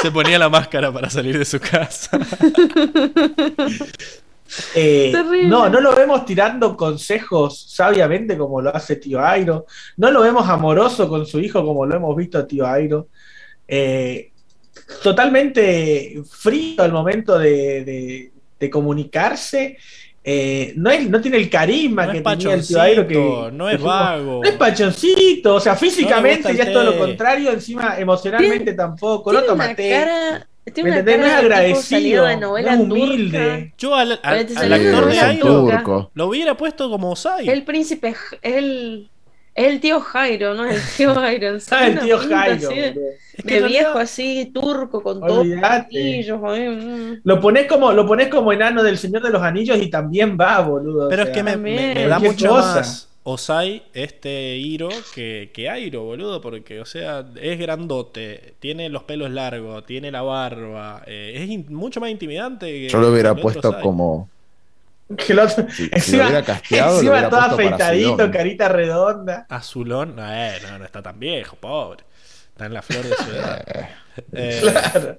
Se 0.00 0.10
ponía 0.10 0.38
la 0.38 0.48
máscara 0.48 0.92
para 0.92 1.08
salir 1.10 1.38
de 1.38 1.44
su 1.44 1.60
casa. 1.60 2.18
Eh, 4.76 5.10
Terrible. 5.10 5.48
no, 5.48 5.68
no 5.68 5.80
lo 5.80 5.96
vemos 5.96 6.24
tirando 6.24 6.76
consejos 6.76 7.60
sabiamente 7.70 8.38
como 8.38 8.60
lo 8.60 8.72
hace 8.76 8.96
tío 8.96 9.24
Airo. 9.24 9.66
No 9.96 10.12
lo 10.12 10.20
vemos 10.20 10.48
amoroso 10.48 11.08
con 11.08 11.26
su 11.26 11.40
hijo 11.40 11.64
como 11.64 11.84
lo 11.86 11.96
hemos 11.96 12.14
visto 12.14 12.38
a 12.38 12.46
tío 12.46 12.64
Airo. 12.64 13.08
Eh, 13.66 14.30
totalmente 15.02 16.22
frío 16.30 16.82
al 16.84 16.92
momento 16.92 17.36
de, 17.38 17.84
de- 17.84 18.32
de 18.58 18.70
comunicarse. 18.70 19.76
Eh, 20.26 20.72
no, 20.76 20.90
es- 20.90 21.08
no 21.10 21.20
tiene 21.20 21.36
el 21.36 21.50
carisma 21.50 22.06
No 22.06 22.12
que 22.12 22.18
es 22.18 22.24
tenía 22.24 22.54
el 22.54 22.80
Airo. 22.80 23.06
Que, 23.06 23.50
no 23.52 23.68
es 23.68 23.80
vago. 23.80 24.40
No 24.42 24.48
es 24.48 24.54
pachoncito, 24.56 25.56
o 25.56 25.60
sea, 25.60 25.76
físicamente 25.76 26.54
ya 26.56 26.64
es 26.64 26.72
todo 26.72 26.84
lo 26.84 26.98
contrario, 26.98 27.50
encima 27.52 27.98
emocionalmente 27.98 28.72
tampoco. 28.72 29.32
No 29.32 29.40
Tiene 29.40 29.52
toma 29.52 29.64
una 29.66 29.74
té. 29.74 29.90
cara. 29.90 30.46
No 30.66 31.26
es 31.26 31.32
agradecido, 31.32 32.24
de 32.24 32.36
no 32.38 32.56
es 32.56 32.64
turca. 32.64 32.80
humilde. 32.82 33.74
Yo 33.76 33.94
al, 33.94 34.12
actor 34.12 35.06
de 35.06 35.20
Airo 35.20 36.10
lo 36.14 36.26
hubiera 36.26 36.56
puesto 36.56 36.88
como 36.88 37.10
Osai. 37.10 37.46
El 37.50 37.64
príncipe, 37.64 38.14
el, 38.40 39.10
es 39.54 39.66
el 39.66 39.80
tío 39.80 40.00
Jairo, 40.00 40.54
¿no? 40.54 40.64
El 40.66 40.80
tío 40.96 41.14
Jairo. 41.14 41.58
Ah, 41.70 41.86
el 41.86 41.98
tío 42.00 42.18
Jairo. 42.18 42.68
así 42.68 42.74
de-. 42.80 42.88
Es 43.36 43.44
De 43.44 43.54
en 43.56 43.60
realidad- 43.60 43.68
viejo 43.68 43.98
así, 43.98 44.50
turco, 44.54 45.02
con 45.02 45.20
todos 45.20 45.30
los 45.46 45.56
Olvídate. 45.56 45.98
anillos. 46.00 46.40
ahí, 46.44 46.68
mm. 46.68 47.20
Lo 47.24 47.40
pones 47.40 47.66
como, 47.66 47.92
lo 47.92 48.06
pones 48.06 48.28
como 48.28 48.52
enano 48.52 48.82
del 48.82 48.96
Señor 48.98 49.22
de 49.22 49.30
los 49.30 49.42
Anillos 49.42 49.78
y 49.82 49.90
también 49.90 50.36
va, 50.40 50.60
boludo. 50.60 51.06
o 51.06 51.08
Pero 51.08 51.24
es 51.24 51.30
que 51.30 51.42
me, 51.42 51.52
también. 51.52 51.76
me- 51.76 51.94
me 51.94 52.06
da 52.06 52.18
mucho 52.18 52.48
cosa. 52.48 52.74
más 52.76 53.08
Osai, 53.26 53.82
este 53.94 54.56
Hiro, 54.58 54.90
que, 55.14 55.50
que 55.54 55.68
Airo, 55.70 56.02
boludo. 56.04 56.40
Porque, 56.42 56.80
o 56.80 56.84
sea, 56.84 57.24
es 57.40 57.58
grandote, 57.58 58.54
tiene 58.60 58.88
los 58.90 59.02
pelos 59.04 59.30
largos, 59.30 59.84
tiene 59.86 60.10
la 60.12 60.22
barba. 60.22 61.02
eh, 61.06 61.32
es 61.36 61.48
in- 61.50 61.66
mucho 61.70 62.00
más 62.00 62.10
intimidante. 62.10 62.66
que- 62.66 62.88
Yo 62.90 63.00
lo 63.00 63.10
hubiera 63.10 63.34
que 63.34 63.40
puesto 63.42 63.68
Osai. 63.70 63.82
como. 63.82 64.28
Que 65.16 65.34
lo 65.34 65.42
encima, 65.42 66.42
casteado, 66.42 67.00
todo 67.28 67.40
afeitadito, 67.40 68.30
carita 68.30 68.68
redonda. 68.68 69.46
Azulón, 69.50 70.16
no, 70.16 70.32
eh, 70.32 70.58
no, 70.62 70.78
no 70.78 70.84
está 70.84 71.02
tan 71.02 71.18
viejo, 71.18 71.56
pobre. 71.56 72.04
Está 72.48 72.66
en 72.66 72.74
la 72.74 72.82
flor 72.82 73.04
de 73.04 73.16
su 73.16 73.30
edad. 73.30 73.64
Eh, 74.32 74.60
Claro. 74.62 75.18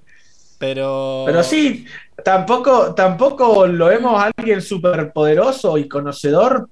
Pero. 0.58 1.24
Pero 1.26 1.44
sí, 1.44 1.86
tampoco, 2.24 2.96
tampoco 2.96 3.68
lo 3.68 3.88
vemos 3.88 4.20
a 4.20 4.32
alguien 4.36 4.62
súper 4.62 5.12
poderoso 5.12 5.78
y 5.78 5.88
conocedor. 5.88 6.70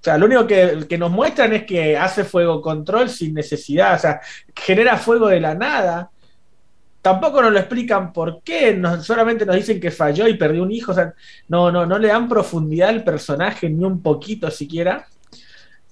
O 0.00 0.04
sea, 0.04 0.18
lo 0.18 0.26
único 0.26 0.46
que, 0.46 0.86
que 0.88 0.98
nos 0.98 1.10
muestran 1.10 1.52
es 1.54 1.64
que 1.64 1.96
hace 1.96 2.24
fuego 2.24 2.60
control 2.60 3.08
sin 3.08 3.34
necesidad, 3.34 3.94
o 3.94 3.98
sea, 3.98 4.20
genera 4.54 4.98
fuego 4.98 5.28
de 5.28 5.40
la 5.40 5.54
nada. 5.54 6.10
Tampoco 7.06 7.40
nos 7.40 7.52
lo 7.52 7.58
explican 7.60 8.12
por 8.12 8.42
qué, 8.42 8.82
solamente 9.00 9.46
nos 9.46 9.54
dicen 9.54 9.78
que 9.78 9.92
falló 9.92 10.26
y 10.26 10.34
perdió 10.34 10.64
un 10.64 10.72
hijo, 10.72 10.90
o 10.90 10.94
sea, 10.96 11.14
no, 11.46 11.70
no, 11.70 11.86
no 11.86 12.00
le 12.00 12.08
dan 12.08 12.28
profundidad 12.28 12.88
al 12.88 13.04
personaje 13.04 13.70
ni 13.70 13.84
un 13.84 14.02
poquito 14.02 14.50
siquiera. 14.50 15.06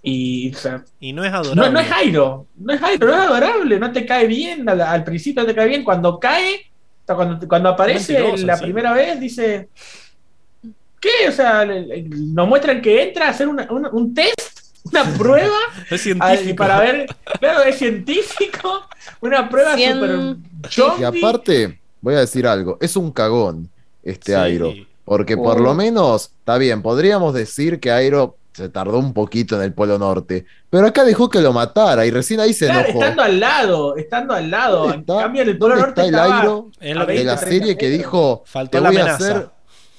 Y, 0.02 0.52
o 0.52 0.59
sea, 0.59 0.84
Y 0.99 1.12
no 1.12 1.25
es 1.25 1.31
no, 1.31 1.39
adorable. 1.39 1.70
no 1.70 1.78
es 1.78 1.86
Jairo, 1.86 2.47
no 2.57 2.73
es 2.73 2.81
Jairo, 2.81 3.07
no 3.07 3.12
es 3.15 3.20
adorable, 3.20 3.78
no 3.78 3.93
te 3.93 4.05
cae 4.05 4.26
bien, 4.26 4.68
al, 4.68 4.81
al 4.81 5.05
principio 5.05 5.43
no 5.43 5.47
te 5.49 5.55
cae 5.55 5.68
bien, 5.68 5.84
cuando 5.84 6.18
cae, 6.18 6.67
cuando, 7.07 7.47
cuando 7.47 7.68
aparece 7.68 8.15
Mentiroso, 8.15 8.47
la 8.47 8.57
sí. 8.57 8.65
primera 8.65 8.93
vez, 8.93 9.20
dice, 9.20 9.68
¿qué? 11.01 11.28
O 11.28 11.33
sea, 11.33 11.65
le- 11.65 11.86
le- 11.86 12.02
nos 12.09 12.49
muestran 12.49 12.83
que 12.83 13.05
entra 13.05 13.26
a 13.26 13.31
hacer 13.31 13.47
una- 13.47 13.68
una- 13.70 13.91
un 13.91 14.12
test, 14.12 14.53
una 14.84 15.04
prueba, 15.16 15.56
Es 15.90 15.92
al- 15.92 15.98
científico. 15.98 16.56
para 16.56 16.80
ver, 16.80 17.06
claro, 17.40 17.62
es 17.64 17.78
científico, 17.78 18.82
una 19.20 19.48
prueba 19.48 19.76
Cien- 19.76 20.38
súper 20.68 21.00
Y 21.00 21.04
aparte, 21.04 21.80
voy 22.00 22.14
a 22.14 22.20
decir 22.20 22.46
algo, 22.46 22.78
es 22.80 22.96
un 22.96 23.10
cagón 23.12 23.68
este 24.02 24.32
Sí. 24.32 24.38
Airo. 24.38 24.72
Porque 25.04 25.36
por 25.36 25.58
Oh. 25.58 25.60
lo 25.60 25.74
menos, 25.74 26.30
está 26.38 26.56
bien, 26.56 26.80
podríamos 26.80 27.34
decir 27.34 27.78
que 27.80 27.90
Airo 27.92 28.36
se 28.54 28.68
tardó 28.68 28.98
un 28.98 29.12
poquito 29.12 29.56
en 29.56 29.62
el 29.62 29.72
Polo 29.74 29.98
Norte. 29.98 30.46
Pero 30.70 30.86
acá 30.86 31.04
dejó 31.04 31.28
que 31.28 31.40
lo 31.40 31.52
matara 31.52 32.06
y 32.06 32.10
recién 32.10 32.38
ahí 32.40 32.54
se 32.54 32.66
Claro, 32.66 32.88
enojó. 32.88 33.00
estando 33.02 33.22
al 33.22 33.40
lado, 33.40 33.96
estando 33.96 34.32
al 34.34 34.50
lado. 34.50 34.78
¿Dónde 34.86 35.12
En 35.12 35.18
cambio, 35.18 35.42
en 35.42 35.48
el 35.48 35.58
Polo 35.58 35.74
¿Dónde 35.74 35.86
Norte 35.88 36.00
está 36.06 36.24
el 36.26 36.32
Airo 36.32 36.70
a 36.80 36.84
de 36.84 36.86
20, 36.86 36.94
la 36.94 37.06
30 37.06 37.36
serie 37.38 37.76
que 37.76 37.90
dijo, 37.90 38.44
Faltó 38.46 38.70
te 38.78 38.80
la 38.80 38.88
voy 38.90 38.96
a 38.98 39.00
amenaza. 39.02 39.24
hacer 39.24 39.48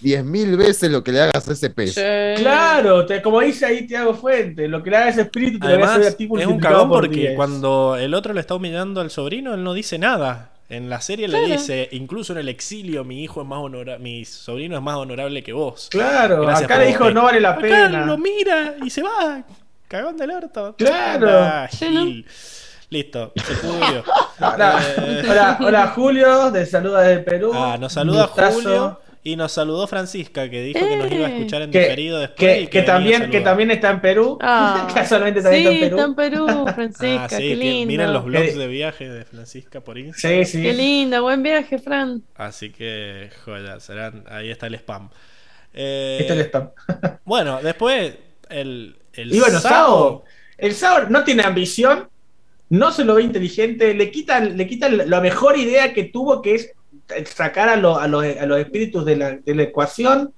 10.000 0.01 0.57
veces 0.57 0.91
lo 0.91 1.03
que 1.03 1.11
le 1.11 1.21
hagas 1.21 1.47
a 1.47 1.53
ese 1.53 1.69
pez. 1.69 1.93
Sí. 1.95 2.01
Claro, 2.41 3.05
te- 3.05 3.21
como 3.21 3.39
dice 3.41 3.65
ahí 3.65 3.87
Tiago 3.87 4.13
Fuente, 4.13 4.67
lo 4.67 4.83
que 4.83 4.89
le 4.91 4.97
haga 4.97 5.09
ese 5.09 5.21
espíritu 5.21 5.59
te 5.59 5.65
lo 5.65 5.71
a 5.71 5.73
Además, 5.75 5.89
hacer 5.97 6.07
a 6.13 6.17
ti 6.17 6.29
es 6.39 6.45
un 6.47 6.59
cagón 6.59 6.89
por 6.89 7.05
porque 7.05 7.19
10. 7.21 7.35
cuando 7.35 7.95
el 7.97 8.13
otro 8.13 8.33
le 8.33 8.41
está 8.41 8.55
humillando 8.55 9.01
al 9.01 9.09
sobrino, 9.09 9.53
él 9.53 9.63
no 9.63 9.73
dice 9.73 9.97
nada. 9.97 10.51
En 10.67 10.89
la 10.89 10.99
serie 10.99 11.27
le 11.27 11.39
dice, 11.45 11.89
incluso 11.91 12.33
en 12.33 12.39
el 12.39 12.49
exilio, 12.49 13.03
mi 13.03 13.23
hijo 13.23 13.41
es 13.43 13.47
más 13.47 13.59
honora 13.59 13.99
mi 13.99 14.25
sobrino 14.25 14.75
es 14.75 14.81
más 14.81 14.95
honorable 14.95 15.43
que 15.43 15.53
vos. 15.53 15.89
Claro, 15.91 16.41
Gracias 16.41 16.63
acá 16.63 16.79
le 16.79 16.87
dijo 16.87 17.11
no 17.11 17.23
vale 17.23 17.39
la 17.39 17.51
Acá 17.51 17.61
pena. 17.61 18.05
lo 18.05 18.17
mira 18.17 18.73
y 18.83 18.89
se 18.89 19.03
va. 19.03 19.43
Cagón 19.87 20.17
del 20.17 20.31
orto. 20.31 20.75
Claro. 20.75 21.67
Listo, 22.89 23.31
se 23.35 23.53
pudrió. 23.55 24.03
Hola, 24.39 24.79
Eh, 24.97 25.23
hola, 25.29 25.57
hola, 25.61 25.87
Julio, 25.87 26.51
de 26.51 26.65
saluda 26.65 27.01
desde 27.01 27.23
Perú. 27.23 27.51
Ah, 27.53 27.77
nos 27.79 27.93
saluda 27.93 28.25
Gustazo. 28.27 28.53
Julio 28.61 28.99
Y 29.27 29.35
nos 29.37 29.53
saludó 29.53 29.87
Francisca, 29.87 30.47
que 30.51 30.61
dijo 30.61 30.79
que 30.87 30.95
nos 30.97 31.11
iba 31.11 31.25
a 31.25 31.29
escuchar 31.31 31.63
en 31.63 31.71
Que- 31.71 31.79
diferido 31.79 32.19
después. 32.19 32.57
y 32.61 32.63
Que, 32.65 32.69
que 32.69 32.79
a 32.81 32.85
también, 32.85 33.31
que 33.31 33.41
también 33.41 33.71
está 33.71 33.89
en 33.89 33.99
Perú. 33.99 34.37
Ah, 34.39 34.87
Casualmente 34.93 35.41
también 35.41 35.63
sí, 35.67 35.83
está 35.83 36.03
en 36.05 36.13
Perú. 36.15 36.37
está 36.45 36.47
en 36.47 36.55
Perú, 36.55 36.65
Francisca, 36.75 37.23
Ah, 37.25 37.29
sí, 37.29 37.37
qué 37.49 37.55
lindo. 37.55 37.87
miren 37.87 38.13
los 38.13 38.23
blogs 38.23 38.49
Eh, 38.53 38.57
de 38.57 38.67
viaje 38.67 39.09
de 39.09 39.25
Francisca 39.25 39.81
por 39.81 39.97
Instagram. 39.97 40.45
Sí, 40.45 40.51
sí. 40.51 40.61
Qué 40.61 40.73
lindo, 40.73 41.23
buen 41.23 41.41
viaje, 41.41 41.79
Fran. 41.79 42.21
Así 42.35 42.69
que, 42.71 43.31
joya, 43.43 43.79
serán, 43.79 44.23
ahí 44.29 44.51
está 44.51 44.67
el 44.67 44.75
spam. 44.75 45.09
Eh, 45.73 46.17
Este 46.21 46.33
es 46.33 46.39
el 46.39 46.45
spam. 46.45 46.69
Bueno, 47.25 47.59
después 47.63 48.13
el, 48.49 48.95
el 49.13 49.33
Y 49.33 49.39
bueno, 49.39 49.59
Sao, 49.59 50.23
el 50.59 50.73
Sao 50.75 51.09
no 51.09 51.23
tiene 51.23 51.41
ambición, 51.41 52.09
no 52.69 52.91
se 52.91 53.03
lo 53.03 53.15
ve 53.15 53.23
inteligente, 53.23 53.95
le 53.95 54.11
quitan, 54.11 54.55
le 54.55 54.67
quitan 54.67 55.09
la 55.09 55.19
mejor 55.19 55.57
idea 55.57 55.93
que 55.93 56.03
tuvo, 56.03 56.43
que 56.43 56.53
es 56.55 56.71
sacar 57.25 57.69
a, 57.69 57.75
lo- 57.75 57.97
a 57.99 58.07
los, 58.07 58.23
a 58.23 58.45
los 58.45 58.59
espíritus 58.59 59.05
de 59.05 59.15
la, 59.15 59.31
de 59.37 59.55
la 59.55 59.63
ecuación. 59.63 60.33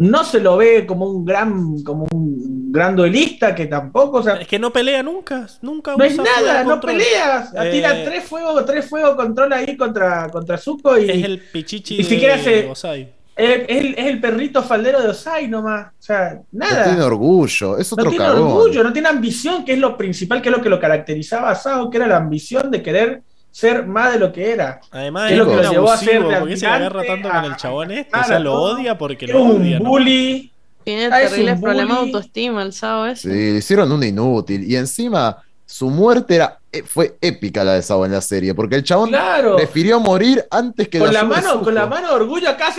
No 0.00 0.22
se 0.22 0.38
lo 0.38 0.56
ve 0.56 0.86
como 0.86 1.06
un 1.10 1.24
gran, 1.24 1.82
como 1.82 2.06
un 2.12 2.70
gran 2.70 2.94
duelista, 2.94 3.52
que 3.52 3.66
tampoco, 3.66 4.18
o 4.18 4.22
sea, 4.22 4.34
Es 4.36 4.46
que 4.46 4.56
no 4.58 4.72
pelea 4.72 5.02
nunca, 5.02 5.48
nunca 5.60 5.96
no 5.96 6.04
es 6.04 6.16
nada, 6.16 6.62
no 6.62 6.70
control. 6.70 6.92
peleas. 6.98 7.52
Eh, 7.52 7.70
Tira 7.72 8.04
tres 8.04 8.22
fuegos, 8.22 8.64
tres 8.64 8.88
fuegos 8.88 9.16
control 9.16 9.52
ahí 9.54 9.76
contra, 9.76 10.28
contra 10.30 10.56
Zuko 10.56 10.96
y 10.96 11.10
Es 11.10 11.24
el 11.24 11.40
pichichi 11.40 11.98
Ni 11.98 12.04
siquiera 12.04 12.36
de 12.36 12.42
se- 12.44 12.68
Osai. 12.68 13.12
es, 13.34 13.60
es 13.68 13.76
el, 13.84 13.94
es 13.98 14.06
el 14.06 14.20
perrito 14.20 14.62
faldero 14.62 15.02
de 15.02 15.08
Osai 15.08 15.48
nomás. 15.48 15.88
O 15.88 16.02
sea, 16.02 16.42
No 16.52 16.64
nada. 16.64 16.84
tiene 16.84 17.02
orgullo, 17.02 17.76
es 17.76 17.90
No 17.90 17.96
otro 17.96 18.10
tiene 18.10 18.24
cagón. 18.24 18.42
orgullo, 18.52 18.84
no 18.84 18.92
tiene 18.92 19.08
ambición, 19.08 19.64
que 19.64 19.72
es 19.72 19.80
lo 19.80 19.96
principal, 19.96 20.40
que 20.40 20.48
es 20.50 20.56
lo 20.56 20.62
que 20.62 20.68
lo 20.70 20.78
caracterizaba 20.78 21.50
a 21.50 21.56
Sao, 21.56 21.90
que 21.90 21.96
era 21.96 22.06
la 22.06 22.18
ambición 22.18 22.70
de 22.70 22.82
querer 22.84 23.22
ser 23.50 23.86
más 23.86 24.12
de 24.12 24.18
lo 24.18 24.32
que 24.32 24.50
era. 24.52 24.80
Además 24.90 25.30
Es 25.32 25.38
lo 25.38 25.44
que 25.46 25.50
un 25.50 25.56
lo 25.62 25.70
llevó 25.72 25.90
a 25.90 25.96
ser 25.96 26.22
¿por 26.22 26.48
qué 26.48 26.56
se 26.56 26.66
agarra 26.66 27.02
tanto 27.04 27.28
con 27.28 27.44
el 27.44 27.56
chabón 27.56 27.90
este? 27.90 28.10
a- 28.16 28.20
O 28.20 28.24
sea, 28.24 28.38
lo 28.38 28.54
odia 28.54 28.96
porque 28.98 29.24
Es 29.26 29.32
lo 29.32 29.42
un 29.42 29.60
odia, 29.62 29.78
¿no? 29.80 29.90
bully. 29.90 30.52
Tiene 30.84 31.08
Ah, 31.12 31.22
es 31.22 31.30
terribles 31.30 31.54
un 31.56 31.60
problemas 31.62 31.96
de 31.98 32.02
autoestima 32.04 32.62
el 32.62 32.72
Sao 32.72 33.06
ese. 33.06 33.22
Sí, 33.30 33.52
le 33.52 33.58
hicieron 33.58 33.92
un 33.92 34.02
inútil. 34.04 34.64
Y 34.64 34.76
encima, 34.76 35.36
su 35.66 35.90
muerte 35.90 36.36
era, 36.36 36.58
eh, 36.72 36.82
fue 36.82 37.16
épica 37.20 37.62
la 37.64 37.74
de 37.74 37.82
Sao 37.82 38.06
en 38.06 38.12
la 38.12 38.20
serie, 38.22 38.54
porque 38.54 38.76
el 38.76 38.84
chabón 38.84 39.10
Claro. 39.10 39.56
prefirió 39.56 40.00
morir 40.00 40.44
antes 40.50 40.88
que 40.88 40.98
Con 40.98 41.12
la 41.12 41.24
mano, 41.24 41.60
con 41.62 41.74
la 41.74 41.86
mano 41.86 42.08
de 42.08 42.14
orgullo 42.14 42.48
acá 42.48 42.72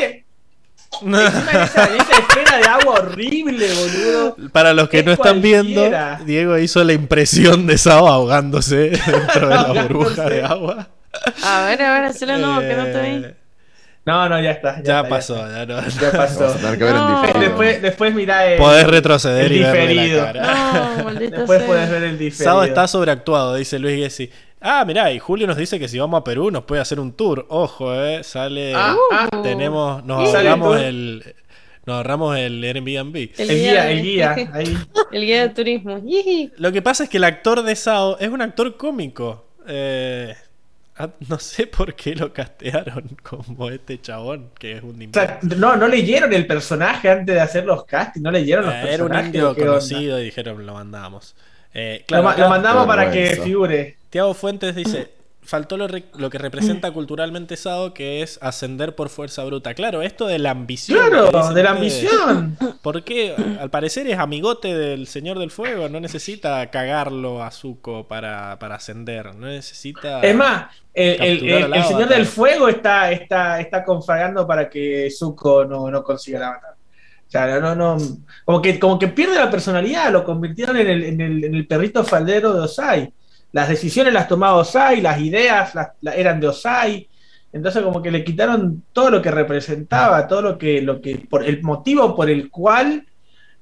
Encima 0.92 1.52
esa, 1.64 1.84
esfera 1.86 2.58
de 2.58 2.64
agua 2.68 2.96
horrible, 3.00 3.68
boludo. 3.74 4.36
Para 4.52 4.74
los 4.74 4.90
que 4.90 5.00
Es 5.00 5.06
no 5.06 5.12
están 5.14 5.42
viendo. 5.42 5.90
Diego 6.26 6.58
hizo 6.58 6.84
la 6.84 6.94
impresión 6.94 7.68
de 7.68 7.78
Sao 7.78 8.08
ahogándose 8.08 8.90
dentro 9.06 9.50
de 9.50 9.56
la 9.56 9.64
burbuja 9.84 10.30
de 10.30 10.44
agua. 10.44 10.88
A 11.44 11.66
ver, 11.66 11.82
a 11.82 11.94
ver, 11.94 12.04
hacelo 12.06 12.38
nuevo, 12.38 12.60
que 12.62 12.76
no 12.76 12.84
te 12.86 13.02
vi. 13.02 13.26
Eh, 13.26 13.36
No, 14.06 14.28
no, 14.30 14.42
ya 14.42 14.52
está. 14.52 14.76
Ya 14.82 14.98
está, 15.02 15.10
pasó, 15.10 15.36
ya 15.38 15.66
no. 15.66 15.80
Ya 15.88 16.12
Vamos 16.12 16.16
pasó. 16.32 16.48
a 16.48 16.54
tener 16.56 16.78
que 16.78 16.84
ver 16.84 16.94
No. 16.94 17.10
en 17.10 17.22
diferido. 17.22 17.40
Después, 17.50 17.82
después 17.82 18.14
mirá 18.16 18.46
el. 18.48 18.58
Podés 18.58 18.88
retroceder 18.88 19.46
el 19.46 19.52
y 19.54 19.60
diferido. 19.60 20.18
la 20.26 20.34
cara. 20.34 20.94
No, 21.04 21.14
Después 21.20 21.60
sea. 21.60 21.68
podés 21.68 21.90
ver 21.92 22.04
el 22.04 22.18
diferido. 22.18 22.52
Sao 22.52 22.64
está 22.64 22.88
sobreactuado, 22.88 23.56
dice 23.56 23.78
Luis 23.80 23.98
Gessi. 23.98 24.32
Ah, 24.62 24.84
mirá, 24.86 25.12
y 25.14 25.20
Julio 25.20 25.48
nos 25.48 25.58
dice 25.58 25.80
que 25.80 25.88
si 25.88 25.98
vamos 26.00 26.20
a 26.20 26.24
Perú 26.24 26.52
nos 26.52 26.66
puede 26.66 26.82
hacer 26.82 27.00
un 27.00 27.14
tour. 27.14 27.46
Ojo, 27.50 27.94
eh, 27.96 28.24
sale. 28.24 28.74
Ah, 28.76 28.96
ah, 29.12 29.30
Tenemos, 29.42 30.04
nos 30.04 30.30
Sale 30.32 30.50
ahorramos 30.50 30.78
el 30.78 30.84
el. 30.84 31.36
Nos 31.86 31.96
ahorramos 31.98 32.38
el 32.38 32.64
Airbnb. 32.64 33.16
el 33.38 33.48
guía, 33.50 33.90
el 33.90 34.02
guía. 34.04 34.36
Ahí. 34.54 34.78
El 35.12 35.26
guía 35.26 35.48
de 35.48 35.50
turismo. 35.50 36.00
Lo 36.58 36.72
que 36.72 36.82
pasa 36.84 37.06
es 37.06 37.10
que 37.10 37.18
el 37.18 37.24
actor 37.24 37.64
de 37.64 37.76
Sao 37.76 38.18
es 38.20 38.30
un 38.30 38.42
actor 38.44 38.78
cómico. 38.78 39.48
Eh, 39.68 40.36
ah, 40.98 41.10
no 41.28 41.40
sé 41.40 41.66
por 41.66 41.96
qué 41.96 42.14
lo 42.14 42.32
castearon 42.32 43.18
como 43.24 43.70
este 43.72 44.00
chabón, 44.00 44.52
que 44.60 44.74
es 44.74 44.84
un 44.84 45.02
O 45.02 45.14
sea, 45.14 45.40
no, 45.42 45.78
no 45.78 45.88
leyeron 45.88 46.32
el 46.34 46.46
personaje 46.46 47.10
antes 47.10 47.34
de 47.34 47.42
hacer 47.42 47.66
los 47.66 47.86
castings, 47.86 48.22
no 48.24 48.30
leyeron 48.30 48.66
los 48.66 48.74
Eh, 48.76 48.78
Era 48.94 49.04
un 49.04 49.10
personajes. 49.10 49.26
indio 49.28 49.56
conocido 49.56 50.20
y 50.20 50.26
dijeron 50.26 50.64
lo 50.66 50.74
mandamos. 50.76 51.36
Eh, 51.74 52.00
Lo, 52.02 52.06
claro, 52.08 52.24
ma- 52.24 52.32
acá 52.32 52.42
lo 52.44 52.50
mandamos 52.50 52.88
para 52.88 53.12
que 53.12 53.36
figure. 53.44 53.98
Tiago 54.10 54.34
Fuentes 54.34 54.76
dice: 54.76 55.12
Faltó 55.42 55.78
lo, 55.78 55.88
re- 55.88 56.06
lo 56.18 56.30
que 56.30 56.38
representa 56.38 56.92
culturalmente 56.92 57.56
Sao, 57.58 57.94
que 57.94 58.22
es 58.22 58.38
ascender 58.42 58.96
por 58.96 59.10
fuerza 59.10 59.44
bruta. 59.46 59.74
Claro, 59.74 60.02
esto 60.02 60.28
de 60.28 60.38
la 60.40 60.52
ambición. 60.52 61.00
Claro, 61.10 61.54
de 61.54 61.64
la 61.64 61.72
ambición. 61.72 62.58
Porque 62.84 63.36
al 63.60 63.70
parecer 63.70 64.08
es 64.08 64.18
amigote 64.20 64.76
del 64.76 65.08
Señor 65.08 65.40
del 65.40 65.50
Fuego, 65.52 65.90
no 65.90 66.00
necesita 66.00 66.66
cagarlo 66.70 67.44
a 67.44 67.52
Zuko 67.52 68.08
para, 68.08 68.58
para 68.60 68.76
ascender, 68.76 69.34
no 69.36 69.48
necesita... 69.48 70.22
Es 70.22 70.36
más, 70.36 70.76
el, 70.94 71.44
el- 71.44 71.84
Señor 71.84 72.10
del 72.10 72.26
Fuego 72.26 72.68
está, 72.68 73.12
está, 73.12 73.60
está 73.60 73.84
confagando 73.84 74.46
para 74.46 74.70
que 74.70 75.10
Zuko 75.12 75.66
no, 75.66 75.90
no 75.90 76.04
consiga 76.04 76.38
el 76.40 76.44
avatar. 76.46 76.76
O 77.30 77.32
sea, 77.32 77.60
no, 77.60 77.76
no, 77.76 77.96
como 78.44 78.60
que, 78.60 78.80
como 78.80 78.98
que 78.98 79.08
pierde 79.08 79.36
la 79.36 79.52
personalidad, 79.52 80.12
lo 80.12 80.24
convirtieron 80.24 80.78
en 80.78 80.88
el, 80.88 81.04
en 81.04 81.22
el, 81.22 81.44
en 81.44 81.54
el 81.54 81.68
perrito 81.68 82.04
faldero 82.04 82.54
de 82.54 82.62
Osai. 82.62 83.14
Las 83.52 83.70
decisiones 83.70 84.12
las 84.12 84.28
tomaba 84.28 84.58
Osai, 84.58 85.00
las 85.00 85.22
ideas 85.22 85.74
eran 86.02 86.40
de 86.40 86.48
Osai. 86.48 87.08
Entonces 87.54 87.84
como 87.84 88.02
que 88.02 88.10
le 88.10 88.24
quitaron 88.24 88.84
todo 88.92 89.12
lo 89.12 89.22
que 89.22 89.30
representaba, 89.30 90.28
todo 90.28 90.42
lo 90.42 90.58
que, 90.58 90.82
lo 90.82 91.00
que, 91.00 91.20
por 91.30 91.44
el 91.44 91.62
motivo 91.62 92.16
por 92.16 92.32
el 92.32 92.50
cual 92.50 93.06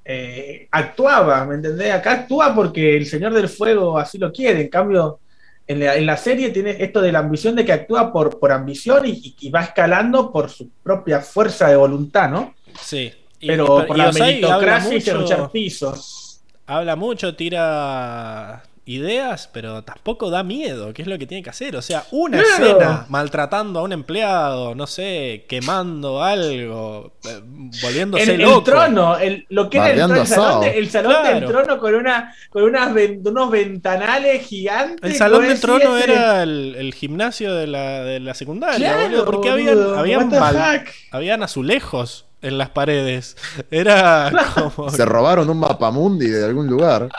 eh, 0.05 0.69
actuaba, 0.71 1.45
¿me 1.45 1.55
entendés? 1.55 1.93
Acá 1.93 2.13
actúa 2.13 2.55
porque 2.55 2.95
el 2.95 3.05
Señor 3.05 3.33
del 3.33 3.49
Fuego 3.49 3.99
así 3.99 4.17
lo 4.17 4.31
quiere, 4.31 4.61
en 4.61 4.69
cambio 4.69 5.19
en 5.67 5.81
la, 5.81 5.97
en 5.97 6.05
la 6.05 6.15
serie 6.15 6.51
tiene 6.51 6.77
esto 6.79 7.01
de 7.01 7.11
la 7.11 7.19
ambición 7.19 7.53
de 7.53 7.65
que 7.65 7.73
actúa 7.73 8.13
por, 8.13 8.39
por 8.39 8.53
ambición 8.53 9.03
y 9.05 9.49
va 9.49 9.63
escalando 9.63 10.31
por 10.31 10.49
su 10.49 10.69
propia 10.81 11.19
fuerza 11.19 11.67
de 11.67 11.75
voluntad, 11.75 12.29
¿no? 12.29 12.55
Sí. 12.81 13.11
Y- 13.39 13.47
Pero 13.47 13.83
y 13.83 13.87
por 13.87 13.97
la 13.97 14.09
Osai 14.09 14.21
habla 14.43 14.57
meritocracia 14.57 14.89
y 14.89 14.93
mucho- 14.95 15.05
serruchar 15.05 15.51
pisos. 15.51 16.41
habla 16.65 16.95
mucho, 16.95 17.35
tira 17.35 18.63
ideas, 18.89 19.49
pero 19.51 19.83
tampoco 19.83 20.29
da 20.29 20.43
miedo, 20.43 20.93
que 20.93 21.01
es 21.01 21.09
lo 21.09 21.17
que 21.17 21.27
tiene 21.27 21.43
que 21.43 21.49
hacer. 21.49 21.75
O 21.75 21.81
sea, 21.81 22.05
una 22.11 22.41
Claro. 22.41 22.65
escena 22.67 23.05
maltratando 23.09 23.79
a 23.79 23.83
un 23.83 23.91
empleado, 23.91 24.75
no 24.75 24.87
sé, 24.87 25.43
quemando 25.49 26.23
algo, 26.23 27.11
eh, 27.29 27.41
volviéndose 27.81 28.35
El, 28.35 28.41
loco. 28.43 28.57
el 28.59 28.63
trono, 28.63 29.17
el, 29.17 29.45
lo 29.49 29.69
que 29.69 29.77
era 29.77 29.89
el, 29.91 29.97
trono, 29.97 30.15
el 30.21 30.25
salón, 30.27 30.45
asado. 30.47 30.61
de- 30.61 30.77
el 30.79 30.89
salón 30.89 31.11
Claro. 31.19 31.39
del 31.39 31.49
trono 31.49 31.79
con, 31.79 31.95
una, 31.95 32.33
con 32.49 32.63
unas 32.63 32.93
ven- 32.93 33.21
unos 33.25 33.51
ventanales 33.51 34.45
gigantes. 34.47 34.99
El 35.11 35.17
salón 35.17 35.41
¿no 35.43 35.49
del 35.49 35.59
trono 35.59 35.97
Y 35.97 35.99
este- 35.99 36.13
era 36.13 36.43
el, 36.43 36.75
el 36.77 36.93
gimnasio 36.93 37.53
de 37.55 37.67
la, 37.67 38.03
de 38.05 38.21
la 38.21 38.33
secundaria, 38.35 38.93
Claro, 38.93 39.03
boludo, 39.09 39.25
porque 39.25 39.49
boludo, 39.51 39.99
habían, 39.99 40.31
habían 41.11 41.43
azulejos 41.43 42.25
en 42.41 42.57
las 42.57 42.69
paredes. 42.69 43.35
Era 43.71 44.31
como... 44.75 44.89
Se 44.89 45.05
robaron 45.05 45.49
un 45.49 45.59
mapamundi 45.59 46.27
de 46.27 46.45
algún 46.45 46.67
lugar. 46.67 47.09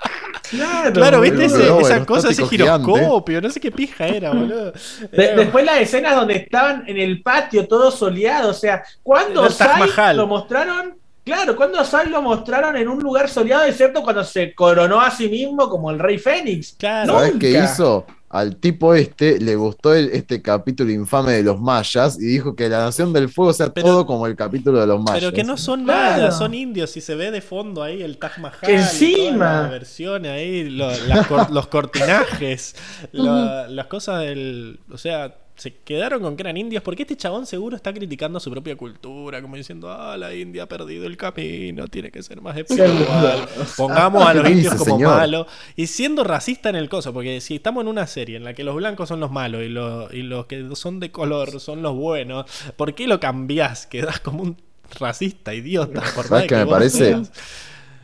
Claro, 0.51 0.93
Claro, 0.95 1.21
¿viste 1.21 1.45
ese- 1.45 1.79
esa 1.81 2.07
cosa, 2.07 2.31
ese 2.31 2.47
gigante. 2.47 2.91
giroscopio? 2.91 3.41
No 3.43 3.51
sé 3.51 3.61
qué 3.61 3.71
pija 3.71 4.07
era, 4.07 4.31
boludo. 4.33 4.73
De- 5.13 5.37
después 5.37 5.65
las 5.65 5.79
escenas 5.81 6.17
donde 6.17 6.37
estaban 6.37 6.85
en 6.87 6.97
el 6.97 7.23
patio 7.23 7.69
todo 7.69 7.91
soleado, 7.91 8.51
o 8.51 8.55
sea, 8.55 8.83
cuando 9.03 9.51
Sai 9.51 9.83
lo 10.15 10.27
mostraron, 10.27 10.97
claro, 11.29 11.55
cuando 11.57 11.85
Sai 11.85 12.09
lo 12.09 12.21
mostraron 12.23 12.77
en 12.77 12.89
un 12.89 12.99
lugar 13.03 13.29
soleado, 13.29 13.65
excepto 13.65 14.03
cuando 14.03 14.25
se 14.25 14.55
coronó 14.55 15.01
a 15.01 15.11
sí 15.11 15.29
mismo 15.29 15.69
como 15.69 15.91
el 15.91 15.99
rey 15.99 16.19
Fénix. 16.19 16.75
Claro. 16.79 17.13
No. 17.13 17.19
¿Sabes 17.21 17.35
qué 17.39 17.63
hizo? 17.63 18.07
Al 18.31 18.57
tipo 18.57 18.93
este 18.95 19.39
le 19.41 19.57
gustó 19.57 19.95
el- 19.95 20.11
este 20.11 20.43
capítulo 20.43 20.91
infame 20.91 21.33
de 21.33 21.43
los 21.43 21.59
mayas 21.59 22.21
y 22.21 22.27
dijo 22.27 22.55
que 22.55 22.69
la 22.69 22.81
Nación 22.81 23.11
del 23.15 23.31
Fuego 23.31 23.55
sea 23.55 23.73
Pero- 23.73 23.87
todo 23.87 24.07
como 24.07 24.27
el 24.27 24.37
capítulo 24.37 24.79
de 24.81 24.87
los 24.87 25.01
mayas. 25.01 25.21
Pero 25.21 25.33
que 25.33 25.45
no 25.45 25.57
son 25.57 25.85
Claro. 25.85 26.13
mayas, 26.19 26.37
son 26.37 26.53
indios. 26.53 26.91
Si 26.91 27.01
se 27.01 27.15
ve 27.15 27.31
de 27.31 27.41
fondo 27.41 27.83
ahí 27.83 28.03
el 28.03 28.19
Taj 28.19 28.39
Mahal. 28.39 28.59
Que 28.61 28.73
y 28.73 28.77
encima. 28.77 29.63
la 29.63 29.69
versión 29.71 30.27
ahí, 30.27 30.69
lo- 30.69 30.91
las 31.07 31.27
cor- 31.27 31.51
los 31.51 31.69
cortinajes, 31.69 32.75
lo- 33.13 33.67
las 33.69 33.87
cosas 33.87 34.21
del. 34.21 34.81
O 34.93 34.99
sea, 34.99 35.35
se 35.59 35.75
quedaron 35.75 36.23
con 36.23 36.37
que 36.37 36.43
eran 36.43 36.57
indios. 36.57 36.83
Porque 36.83 37.03
este 37.03 37.17
chabón 37.17 37.45
seguro 37.45 37.77
está 37.77 37.93
criticando 37.93 38.39
su 38.39 38.51
propia 38.51 38.77
cultura, 38.77 39.43
como 39.43 39.57
diciendo, 39.57 39.91
ah, 39.91 40.17
la 40.17 40.33
India 40.33 40.62
ha 40.62 40.67
perdido 40.67 41.05
el 41.05 41.17
camino, 41.17 41.89
tiene 41.89 42.11
que 42.11 42.23
ser 42.23 42.41
más 42.41 42.57
espiritual. 42.57 43.49
Pongamos 43.77 44.25
a 44.25 44.35
los 44.35 44.45
¿Qué 44.45 44.51
indios 44.53 44.75
como 44.77 44.99
malos. 45.01 45.47
Y 45.75 45.89
siendo 45.89 46.23
racista 46.23 46.69
en 46.69 46.77
el 46.77 46.89
coso, 46.89 47.12
porque 47.12 47.41
si 47.41 47.57
estamos 47.57 47.83
en 47.83 47.89
una 47.89 48.07
serie 48.07 48.37
en 48.37 48.45
la 48.45 48.55
que 48.55 48.62
los 48.62 48.77
blancos 48.77 49.09
son 49.09 49.19
los 49.20 49.33
malos 49.33 49.62
y 49.62 49.69
los, 49.69 50.15
y 50.15 50.23
los 50.23 50.47
que 50.47 50.75
son 50.77 51.01
de 51.01 51.11
color 51.11 51.61
son 51.61 51.83
los 51.83 51.95
buenos, 51.95 52.47
¿por 52.77 52.95
qué 52.95 53.09
lo 53.09 53.19
cambiás? 53.19 53.87
Quedás 53.87 54.20
como 54.20 54.45
un 54.45 54.57
racista, 54.99 55.55
idiota. 55.55 56.03
Por 56.15 56.27
¿Sabes 56.27 56.47
que 56.47 56.57
me 56.57 56.67
parece? 56.67 56.99
seas. 56.99 57.33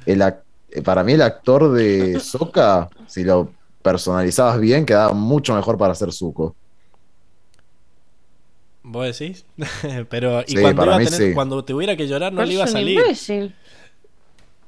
El 0.06 0.22
eh, 0.22 0.82
para 0.82 1.04
mí 1.04 1.12
el 1.12 1.22
actor 1.22 1.70
de 1.72 2.18
Soka, 2.18 2.88
si 3.06 3.22
lo 3.22 3.52
personalizabas 3.80 4.58
bien, 4.58 4.84
quedaba 4.84 5.12
mucho 5.12 5.54
mejor 5.54 5.78
para 5.78 5.92
hacer 5.92 6.12
Zuko. 6.12 6.56
¿Vos 8.84 9.18
decís? 9.18 9.44
Pero, 10.10 10.42
y 10.42 10.52
Sí, 10.52 10.60
cuando, 10.60 10.76
para 10.82 10.92
iba 10.92 10.96
a 10.96 11.10
tener- 11.10 11.28
sí. 11.30 11.34
cuando 11.34 11.64
tuviera 11.64 11.96
que 11.96 12.06
llorar 12.06 12.32
no 12.32 12.38
Pero 12.38 12.48
le 12.48 12.54
iba 12.54 12.64
a 12.64 12.68
salir. 12.68 12.98
imbécil. 13.00 13.54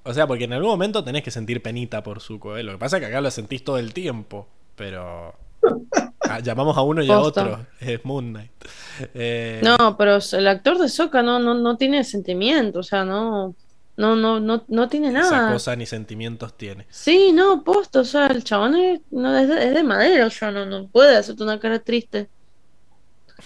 O 0.05 0.15
sea, 0.15 0.27
porque 0.27 0.45
en 0.45 0.53
algún 0.53 0.71
momento 0.71 1.05
tenés 1.05 1.23
que 1.23 1.31
sentir 1.31 1.63
penita 1.63 2.03
por 2.03 2.21
Zuko, 2.21 2.57
¿eh? 2.57 2.63
Lo 2.63 2.73
que 2.73 2.79
pasa 2.79 2.97
es 2.97 3.01
que 3.03 3.07
acá 3.09 3.21
lo 3.21 3.31
sentís 3.31 3.63
todo 3.65 3.79
el 3.79 3.93
tiempo. 3.93 4.47
Pero. 4.77 5.35
Ah, 6.29 6.41
llamamos 6.41 6.77
a 6.77 6.81
uno 6.83 7.05
y 7.05 7.09
a 7.11 7.21
otro. 7.21 7.65
Es 7.79 8.05
Moon 8.05 8.33
Knight. 8.33 8.51
Eh, 9.15 9.61
No, 9.63 9.97
pero 9.97 10.19
el 10.33 10.49
actor 10.49 10.77
de 10.79 10.89
Soca 10.89 11.23
no, 11.23 11.39
no, 11.39 11.55
no 11.55 11.77
tiene 11.77 12.03
sentimiento, 12.03 12.81
o 12.81 12.83
sea, 12.83 13.05
no, 13.05 13.55
no, 13.97 14.17
no, 14.17 14.41
no, 14.41 14.65
no 14.67 14.89
tiene 14.89 15.09
esa 15.11 15.21
nada. 15.31 15.53
cosa 15.53 15.77
ni 15.77 15.87
sentimientos 15.87 16.57
tiene. 16.57 16.85
Sí, 16.91 17.31
no, 17.33 17.63
posto, 17.63 18.01
o 18.01 18.05
sea, 18.05 18.27
el 18.27 18.43
chabón 18.43 18.75
es, 18.75 19.01
no, 19.13 19.39
es, 19.39 19.47
de, 19.49 19.69
es 19.69 19.75
de 19.75 19.83
madera, 19.85 20.27
o 20.27 20.31
sea, 20.31 20.51
no, 20.51 20.67
no 20.67 20.89
puede 20.89 21.17
hacerte 21.17 21.45
una 21.45 21.61
cara 21.61 21.79
triste. 21.79 22.29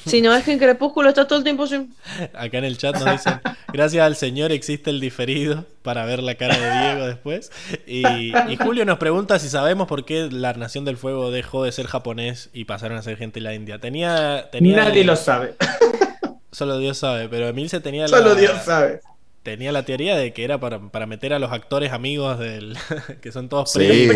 Si 0.06 0.22
no 0.22 0.34
es 0.34 0.44
que 0.44 0.52
en 0.52 0.58
Crepúsculo 0.58 1.08
está 1.08 1.26
todo 1.26 1.38
el 1.38 1.44
tiempo 1.44 1.64
así. 1.64 1.88
Acá 2.34 2.58
en 2.58 2.64
el 2.64 2.78
chat 2.78 2.94
nos 2.96 3.10
dicen, 3.10 3.40
gracias 3.72 4.04
al 4.06 4.16
señor 4.16 4.52
existe 4.52 4.88
el 4.90 5.00
diferido 5.00 5.66
para 5.82 6.04
ver 6.04 6.22
la 6.22 6.36
cara 6.36 6.56
de 6.56 6.80
Diego 6.94 7.06
después. 7.06 7.50
Y, 7.86 8.02
y 8.06 8.56
Julio 8.56 8.84
nos 8.84 8.98
pregunta 8.98 9.38
si 9.38 9.48
sabemos 9.48 9.88
por 9.88 10.04
qué 10.04 10.28
la 10.30 10.52
Nación 10.54 10.84
del 10.84 10.96
Fuego 10.96 11.30
dejó 11.30 11.64
de 11.64 11.72
ser 11.72 11.86
japonés 11.86 12.50
y 12.52 12.64
pasaron 12.64 12.96
a 12.98 13.02
ser 13.02 13.16
gente 13.16 13.40
de 13.40 13.44
la 13.44 13.54
India. 13.54 13.78
Tenía, 13.78 14.48
tenía 14.52 14.76
Nadie 14.84 15.04
lo 15.04 15.16
sabe. 15.16 15.54
Solo 16.52 16.78
Dios 16.78 16.98
sabe, 16.98 17.28
pero 17.28 17.48
Emilce 17.48 17.80
tenía 17.80 18.02
la, 18.08 18.08
Solo 18.18 18.34
Dios 18.34 18.62
sabe. 18.64 19.00
tenía 19.42 19.70
la 19.72 19.84
teoría 19.84 20.16
de 20.16 20.32
que 20.32 20.44
era 20.44 20.58
para, 20.58 20.80
para 20.90 21.06
meter 21.06 21.32
a 21.32 21.38
los 21.38 21.52
actores 21.52 21.92
amigos 21.92 22.38
del 22.38 22.76
que 23.20 23.30
son 23.32 23.48
todos 23.48 23.72
Sí. 23.72 23.78
primos. 24.08 24.14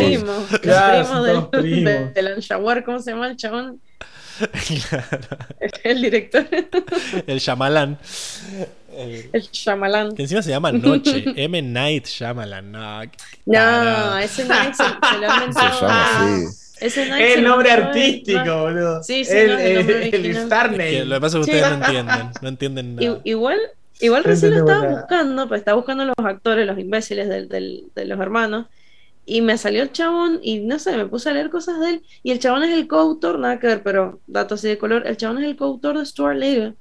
Primo, 0.49 0.61
Claro, 0.61 0.99
primo 1.05 1.15
son 1.15 1.25
del, 1.27 1.35
todos 1.36 1.49
primos. 1.62 1.85
de- 1.85 2.11
del 2.12 2.27
Anshawar, 2.28 2.85
¿cómo 2.85 2.99
se 3.01 3.11
llama 3.12 3.28
el 3.28 3.36
chabón? 3.36 3.81
Claro, 4.91 5.29
El 5.85 6.03
director, 6.03 6.47
el 7.27 7.39
Shyamalan. 7.39 7.99
El- 8.97 9.31
el 9.33 9.43
Shyamalan. 9.43 10.15
que 10.15 10.23
encima 10.23 10.43
se 10.43 10.51
llama 10.51 10.73
Noche. 10.73 11.25
M. 11.37 11.63
Night 11.63 12.07
Shyamalan. 12.07 12.73
No, 13.47 14.19
ese 14.19 14.45
Night 14.45 14.75
se, 14.75 14.85
se 14.85 15.19
lo 15.21 15.31
ha 15.31 15.39
Se 15.39 15.45
inventado. 15.45 15.81
llama 15.81 16.25
así. 16.25 16.57
Ese 16.81 17.07
Night 17.09 17.23
Es 17.25 17.33
se 17.35 17.39
el 17.39 17.45
nombre 17.45 17.71
artístico, 17.71 18.41
el- 18.41 18.75
boludo. 18.75 19.03
Sí, 19.03 19.25
sí, 19.25 19.33
el, 19.37 19.49
no, 19.53 19.59
el 19.59 19.75
nombre 19.77 20.09
el, 20.09 20.15
original. 20.15 20.43
Star 20.45 20.67
Es 20.67 20.73
que 20.73 20.79
Name. 20.99 21.05
lo 21.07 21.15
que 21.17 21.21
pasa 21.21 21.39
es 21.39 21.47
que 21.47 21.53
Sí. 21.53 21.59
ustedes 21.59 21.79
no 21.79 21.85
entienden. 21.87 22.31
No 22.43 22.49
entienden 22.49 22.97
nada. 22.97 23.21
Igual, 23.25 23.59
igual 24.01 24.25
recién 24.25 24.51
lo 24.53 24.59
estaba 24.59 24.89
buscando, 24.89 25.49
pues 25.49 25.59
estaba 25.61 25.77
buscando 25.77 26.05
los 26.05 26.15
actores, 26.25 26.67
los 26.67 26.79
imbéciles 26.79 27.29
del, 27.29 27.49
del- 27.49 27.85
de 27.95 28.05
los 28.05 28.19
hermanos, 28.21 28.67
y 29.27 29.41
me 29.41 29.59
salió 29.59 29.83
el 29.83 29.93
chabón, 29.93 30.41
y 30.43 30.61
no 30.61 30.78
sé, 30.78 30.97
me 30.97 31.07
puse 31.07 31.31
a 31.31 31.33
leer 31.33 31.51
cosas 31.51 31.81
de 31.81 31.91
él, 31.91 32.03
y 32.23 32.31
el 32.31 32.39
chabón 32.39 32.62
es 32.65 32.73
el 32.73 32.86
coautor, 32.86 33.39
nada 33.39 33.59
que 33.59 33.67
ver, 33.69 33.83
pero 33.83 34.20
dato 34.27 34.55
así 34.55 34.69
de 34.69 34.78
color, 34.78 35.07
el 35.07 35.17
chabón 35.17 35.39
es 35.39 35.44
el 35.44 35.57
coautor 35.57 35.99
de 35.99 36.07
Stuart 36.07 36.36
Little. 36.36 36.75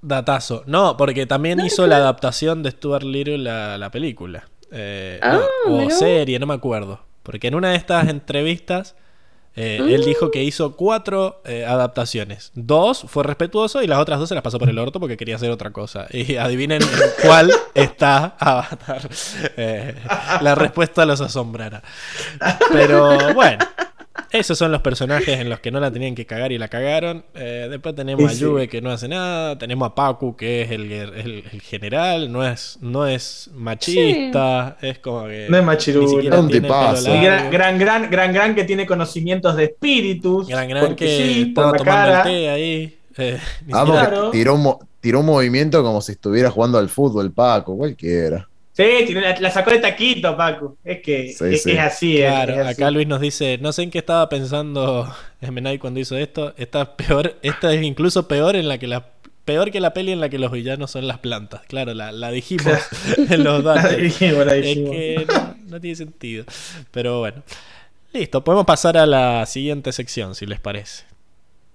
Datazo. 0.00 0.64
No, 0.66 0.96
porque 0.96 1.26
también 1.26 1.60
hizo 1.60 1.86
la 1.86 1.96
adaptación 1.96 2.62
de 2.62 2.72
Stuart 2.72 3.04
Little 3.04 3.38
la, 3.38 3.78
la 3.78 3.90
película. 3.90 4.48
Eh, 4.72 5.20
Ah, 5.22 5.40
no, 5.66 5.86
o 5.86 5.90
serie, 5.90 6.38
no 6.38 6.46
me 6.46 6.54
acuerdo. 6.54 7.00
Porque 7.22 7.46
en 7.46 7.54
una 7.54 7.70
de 7.70 7.76
estas 7.76 8.08
entrevistas 8.08 8.96
eh, 9.54 9.80
él 9.86 10.04
dijo 10.04 10.30
que 10.30 10.42
hizo 10.42 10.76
cuatro 10.76 11.42
eh, 11.44 11.64
adaptaciones. 11.66 12.52
Dos 12.54 13.04
fue 13.06 13.22
respetuoso 13.24 13.82
y 13.82 13.86
las 13.86 13.98
otras 13.98 14.18
dos 14.18 14.28
se 14.28 14.34
las 14.34 14.42
pasó 14.42 14.58
por 14.58 14.70
el 14.70 14.78
orto 14.78 14.98
porque 14.98 15.16
quería 15.16 15.36
hacer 15.36 15.50
otra 15.50 15.70
cosa. 15.70 16.06
Y 16.10 16.36
adivinen 16.36 16.82
en 16.82 16.88
cuál 17.22 17.52
está 17.74 18.36
Avatar. 18.38 19.08
Eh, 19.56 19.94
la 20.40 20.54
respuesta 20.54 21.04
los 21.04 21.20
asombrará. 21.20 21.82
Pero 22.72 23.34
bueno. 23.34 23.58
Esos 24.32 24.56
son 24.58 24.72
los 24.72 24.80
personajes 24.80 25.38
en 25.40 25.48
los 25.50 25.60
que 25.60 25.70
no 25.70 25.78
la 25.80 25.90
tenían 25.90 26.14
que 26.14 26.24
cagar 26.26 26.52
y 26.52 26.58
la 26.58 26.68
cagaron. 26.68 27.24
Eh, 27.34 27.68
después 27.70 27.94
tenemos 27.94 28.22
Sí, 28.30 28.36
a 28.36 28.38
sí. 28.38 28.44
Juve 28.44 28.68
que 28.68 28.80
no 28.80 28.90
hace 28.90 29.06
nada. 29.08 29.58
Tenemos 29.58 29.90
a 29.90 29.94
Pacu 29.94 30.34
que 30.36 30.62
es 30.62 30.70
el, 30.70 30.90
el- 30.90 31.44
el 31.52 31.60
general. 31.62 32.32
No 32.32 32.46
es, 32.46 32.78
no 32.80 33.06
es 33.06 33.50
machista. 33.54 34.76
Es 34.80 34.98
como 34.98 35.26
que. 35.26 35.46
No 35.50 35.58
es 35.58 35.64
machirulo. 35.64 36.20
Y 36.20 36.28
largo. 36.28 36.48
gran, 37.20 37.50
gran, 37.50 37.78
gran, 37.78 38.10
gran, 38.10 38.32
gran 38.32 38.54
que 38.54 38.64
tiene 38.64 38.86
conocimientos 38.86 39.56
de 39.56 39.64
espíritus. 39.64 40.48
Gran, 40.48 40.68
gran 40.68 40.86
porque 40.86 41.04
que 41.06 41.16
sí, 41.34 41.42
estaba 41.48 41.70
por 41.72 41.78
la 41.78 41.84
tomando 41.84 42.12
cara. 42.12 42.18
el 42.22 42.24
té 42.24 42.48
ahí. 42.50 42.98
Eh, 43.18 43.38
que 43.66 43.70
Claro. 43.72 44.30
tiró 44.30 44.78
tiró 45.00 45.20
un 45.20 45.26
movimiento 45.26 45.82
como 45.82 46.00
si 46.00 46.12
estuviera 46.12 46.48
jugando 46.50 46.78
al 46.78 46.88
fútbol, 46.88 47.32
Paco, 47.32 47.76
cualquiera. 47.76 48.48
Sí, 48.72 49.12
la, 49.14 49.38
la 49.38 49.50
sacó 49.50 49.70
de 49.70 49.80
taquito, 49.80 50.36
Paco. 50.36 50.78
Es 50.82 51.02
que 51.02 51.28
Sí, 51.28 51.44
es, 51.50 51.62
sí. 51.62 51.72
es 51.72 51.78
así. 51.78 52.16
Claro, 52.16 52.54
es 52.54 52.60
así. 52.60 52.82
acá 52.82 52.90
Luis 52.90 53.06
nos 53.06 53.20
dice, 53.20 53.58
no 53.60 53.72
sé 53.72 53.82
en 53.82 53.90
qué 53.90 53.98
estaba 53.98 54.28
pensando 54.28 55.12
Emenai 55.40 55.78
cuando 55.78 56.00
hizo 56.00 56.16
esto. 56.16 56.54
Esta 56.56 56.96
peor, 56.96 57.38
esta 57.42 57.72
es 57.74 57.82
incluso 57.82 58.28
peor 58.28 58.56
en 58.56 58.68
la 58.68 58.78
que 58.78 58.86
la 58.86 59.10
peor 59.44 59.70
que 59.72 59.80
la 59.80 59.92
peli 59.92 60.12
en 60.12 60.20
la 60.20 60.28
que 60.30 60.38
los 60.38 60.52
villanos 60.52 60.90
son 60.92 61.06
las 61.08 61.18
plantas. 61.18 61.62
Claro, 61.68 61.94
la, 61.94 62.12
la 62.12 62.30
dijimos 62.30 62.72
en 63.30 63.44
los 63.44 63.62
La 63.74 63.82
datos. 63.82 63.96
dijimos, 63.96 64.46
la 64.46 64.56
Es 64.56 64.64
que 64.64 65.26
no, 65.28 65.56
no 65.68 65.80
tiene 65.80 65.96
sentido. 65.96 66.44
Pero 66.90 67.18
bueno. 67.20 67.42
Listo, 68.12 68.44
podemos 68.44 68.66
pasar 68.66 68.96
a 68.98 69.06
la 69.06 69.46
siguiente 69.46 69.92
sección, 69.92 70.34
si 70.34 70.46
les 70.46 70.60
parece. 70.60 71.04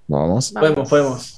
Vamos. 0.07 0.51
Podemos, 0.51 0.89
podemos. 0.89 1.36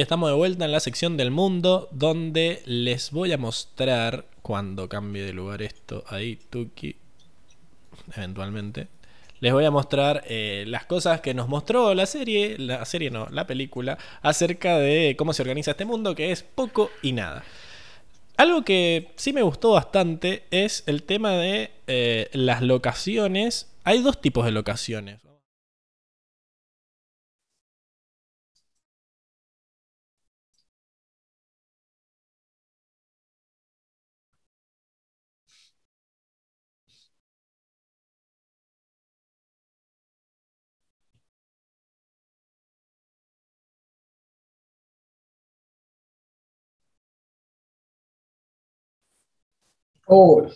Estamos 0.00 0.30
de 0.30 0.34
vuelta 0.34 0.64
en 0.64 0.72
la 0.72 0.80
sección 0.80 1.18
del 1.18 1.30
mundo 1.30 1.88
donde 1.92 2.62
les 2.64 3.10
voy 3.10 3.32
a 3.32 3.38
mostrar 3.38 4.24
cuando 4.40 4.88
cambie 4.88 5.22
de 5.22 5.34
lugar 5.34 5.60
esto 5.60 6.04
ahí, 6.08 6.38
Tuki, 6.48 6.96
eventualmente. 8.16 8.88
Les 9.40 9.52
voy 9.52 9.66
a 9.66 9.70
mostrar 9.70 10.24
eh, 10.26 10.64
las 10.66 10.86
cosas 10.86 11.20
que 11.20 11.34
nos 11.34 11.48
mostró 11.48 11.92
la 11.92 12.06
serie, 12.06 12.56
la 12.58 12.82
serie 12.86 13.10
no, 13.10 13.28
la 13.30 13.46
película, 13.46 13.98
acerca 14.22 14.78
de 14.78 15.16
cómo 15.18 15.34
se 15.34 15.42
organiza 15.42 15.72
este 15.72 15.84
mundo, 15.84 16.14
que 16.14 16.32
es 16.32 16.42
poco 16.42 16.90
y 17.02 17.12
nada. 17.12 17.44
Algo 18.38 18.64
que 18.64 19.12
sí 19.16 19.34
me 19.34 19.42
gustó 19.42 19.72
bastante 19.72 20.44
es 20.50 20.82
el 20.86 21.02
tema 21.02 21.32
de 21.32 21.72
eh, 21.86 22.30
las 22.32 22.62
locaciones. 22.62 23.70
Hay 23.84 24.00
dos 24.00 24.18
tipos 24.18 24.46
de 24.46 24.52
locaciones. 24.52 25.20
Uy. 50.10 50.52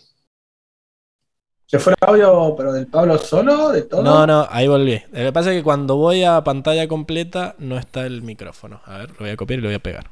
¿Se 1.65 1.79
fue 1.79 1.93
el 1.93 2.07
audio, 2.07 2.55
pero 2.57 2.73
del 2.73 2.87
Pablo 2.87 3.17
solo? 3.17 3.71
¿De 3.71 3.83
todo? 3.83 4.03
No, 4.03 4.27
no, 4.27 4.45
ahí 4.49 4.67
volví. 4.67 5.01
Lo 5.11 5.19
que 5.19 5.31
pasa 5.31 5.51
es 5.51 5.57
que 5.57 5.63
cuando 5.63 5.95
voy 5.95 6.23
a 6.23 6.43
pantalla 6.43 6.87
completa 6.89 7.55
no 7.57 7.77
está 7.77 8.05
el 8.05 8.21
micrófono. 8.21 8.81
A 8.85 8.97
ver, 8.97 9.11
lo 9.11 9.19
voy 9.19 9.29
a 9.29 9.37
copiar 9.37 9.59
y 9.59 9.61
lo 9.61 9.69
voy 9.69 9.75
a 9.75 9.79
pegar. 9.79 10.09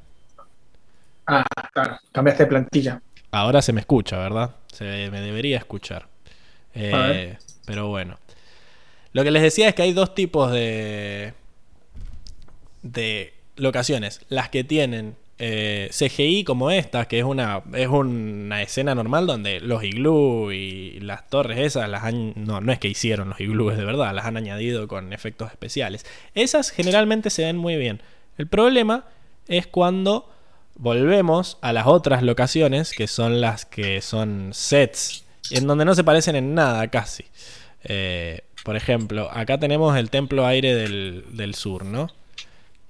Ah, 1.27 1.45
claro. 1.73 1.97
Cambiaste 2.13 2.43
de 2.43 2.49
plantilla. 2.49 3.01
Ahora 3.31 3.61
se 3.61 3.73
me 3.73 3.81
escucha, 3.81 4.17
¿verdad? 4.17 4.51
Se 4.71 5.09
me 5.11 5.19
debería 5.19 5.57
escuchar. 5.57 6.07
Eh, 6.73 7.37
pero 7.65 7.89
bueno. 7.89 8.17
Lo 9.11 9.23
que 9.23 9.31
les 9.31 9.43
decía 9.43 9.67
es 9.67 9.75
que 9.75 9.81
hay 9.81 9.91
dos 9.91 10.15
tipos 10.15 10.51
de. 10.51 11.33
de 12.81 13.33
locaciones. 13.57 14.21
Las 14.29 14.49
que 14.49 14.63
tienen 14.63 15.17
eh, 15.39 15.89
CGI 15.91 16.43
como 16.43 16.69
esta, 16.71 17.05
que 17.07 17.19
es 17.19 17.25
una. 17.25 17.63
es 17.73 17.87
una 17.87 18.61
escena 18.61 18.95
normal 18.95 19.25
donde 19.25 19.59
los 19.59 19.83
iglú 19.83 20.51
y 20.51 20.99
las 20.99 21.27
torres 21.29 21.59
esas 21.59 21.89
las 21.89 22.03
han. 22.03 22.33
No, 22.35 22.61
no 22.61 22.71
es 22.71 22.79
que 22.79 22.87
hicieron 22.87 23.29
los 23.29 23.39
iglúes 23.39 23.77
de 23.77 23.85
verdad, 23.85 24.13
las 24.13 24.25
han 24.25 24.37
añadido 24.37 24.87
con 24.87 25.11
efectos 25.11 25.51
especiales. 25.51 26.05
Esas 26.35 26.69
generalmente 26.69 27.29
se 27.29 27.43
ven 27.43 27.57
muy 27.57 27.75
bien. 27.77 28.01
El 28.37 28.47
problema 28.47 29.05
es 29.47 29.67
cuando 29.67 30.29
volvemos 30.75 31.57
a 31.61 31.73
las 31.73 31.87
otras 31.87 32.23
locaciones, 32.23 32.91
que 32.91 33.07
son 33.07 33.41
las 33.41 33.65
que 33.65 34.01
son 34.01 34.51
sets, 34.53 35.25
en 35.51 35.67
donde 35.67 35.85
no 35.85 35.95
se 35.95 36.03
parecen 36.03 36.35
en 36.35 36.53
nada 36.53 36.87
casi. 36.89 37.25
Eh, 37.83 38.41
por 38.63 38.75
ejemplo, 38.75 39.29
acá 39.31 39.59
tenemos 39.59 39.97
el 39.97 40.09
templo 40.09 40.45
aire 40.45 40.73
del, 40.75 41.25
del 41.33 41.53
sur, 41.53 41.85
¿no? 41.85 42.09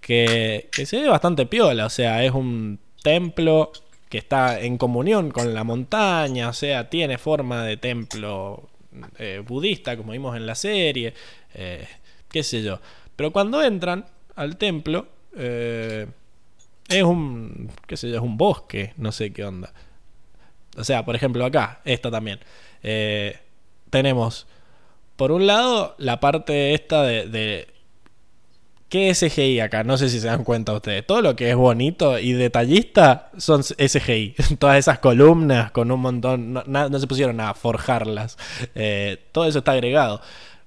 Que, 0.03 0.69
se 0.85 0.99
ve 0.99 1.07
bastante 1.07 1.45
piola, 1.45 1.85
o 1.85 1.90
sea, 1.90 2.25
es 2.25 2.33
un 2.33 2.77
templo 3.01 3.72
que 4.09 4.17
está 4.17 4.59
en 4.59 4.77
comunión 4.77 5.32
con 5.32 5.53
la 5.53 5.64
montaña, 5.64 6.49
o 6.49 6.53
sea, 6.53 6.90
tiene 6.90 7.17
forma 7.17 7.64
de 7.64 7.77
templo 7.77 8.69
eh, 9.17 9.41
budista, 9.48 9.95
como 9.95 10.11
vimos 10.11 10.35
en 10.35 10.45
la 10.45 10.56
serie, 10.56 11.14
eh, 11.53 11.88
qué 12.30 12.43
sé 12.43 12.61
yo. 12.61 12.82
Pero 13.15 13.32
cuando 13.32 13.64
entran 13.64 14.06
al 14.35 14.57
templo, 14.57 15.07
eh, 15.38 16.06
es 16.90 17.03
un, 17.03 17.72
qué 17.88 17.95
sé 17.95 18.09
yo, 18.09 18.17
es 18.17 18.22
un 18.22 18.38
bosque, 18.38 18.93
no 18.98 19.14
sé 19.14 19.32
qué 19.32 19.45
onda. 19.45 19.72
O 20.75 20.83
sea, 20.83 21.06
por 21.06 21.15
ejemplo, 21.15 21.45
acá, 21.45 21.80
esta 21.85 22.11
también. 22.11 22.40
Tenemos, 23.90 24.48
por 25.15 25.32
un 25.32 25.48
lado, 25.48 25.95
la 25.98 26.19
parte 26.19 26.73
esta 26.73 27.03
de 27.03 27.73
¿Qué 28.93 29.09
es 29.09 29.22
CGI 29.22 29.59
acá? 29.59 29.83
No 29.83 29.97
sé 29.97 30.07
si 30.07 30.19
se 30.19 30.27
dan 30.27 30.43
cuenta 30.43 30.72
ustedes. 30.72 31.03
Todo 31.03 31.23
lo 31.23 31.35
que 31.35 31.49
es 31.49 31.55
bonito 31.55 32.19
y 32.19 32.33
detallista 32.33 33.31
son 33.38 33.63
SGI. 33.63 34.35
Todas 34.59 34.77
esas 34.77 34.99
columnas 34.99 35.72
con 35.72 35.89
un 35.89 35.99
montón. 35.99 36.53
No, 36.53 36.99
se 36.99 37.07
pusieron 37.07 37.41
a 37.41 37.55
forjarlas. 37.55 38.38
Eh, 38.75 39.17
todo 39.31 39.45
eso 39.45 39.57
está 39.57 39.72
agregado. 39.72 40.22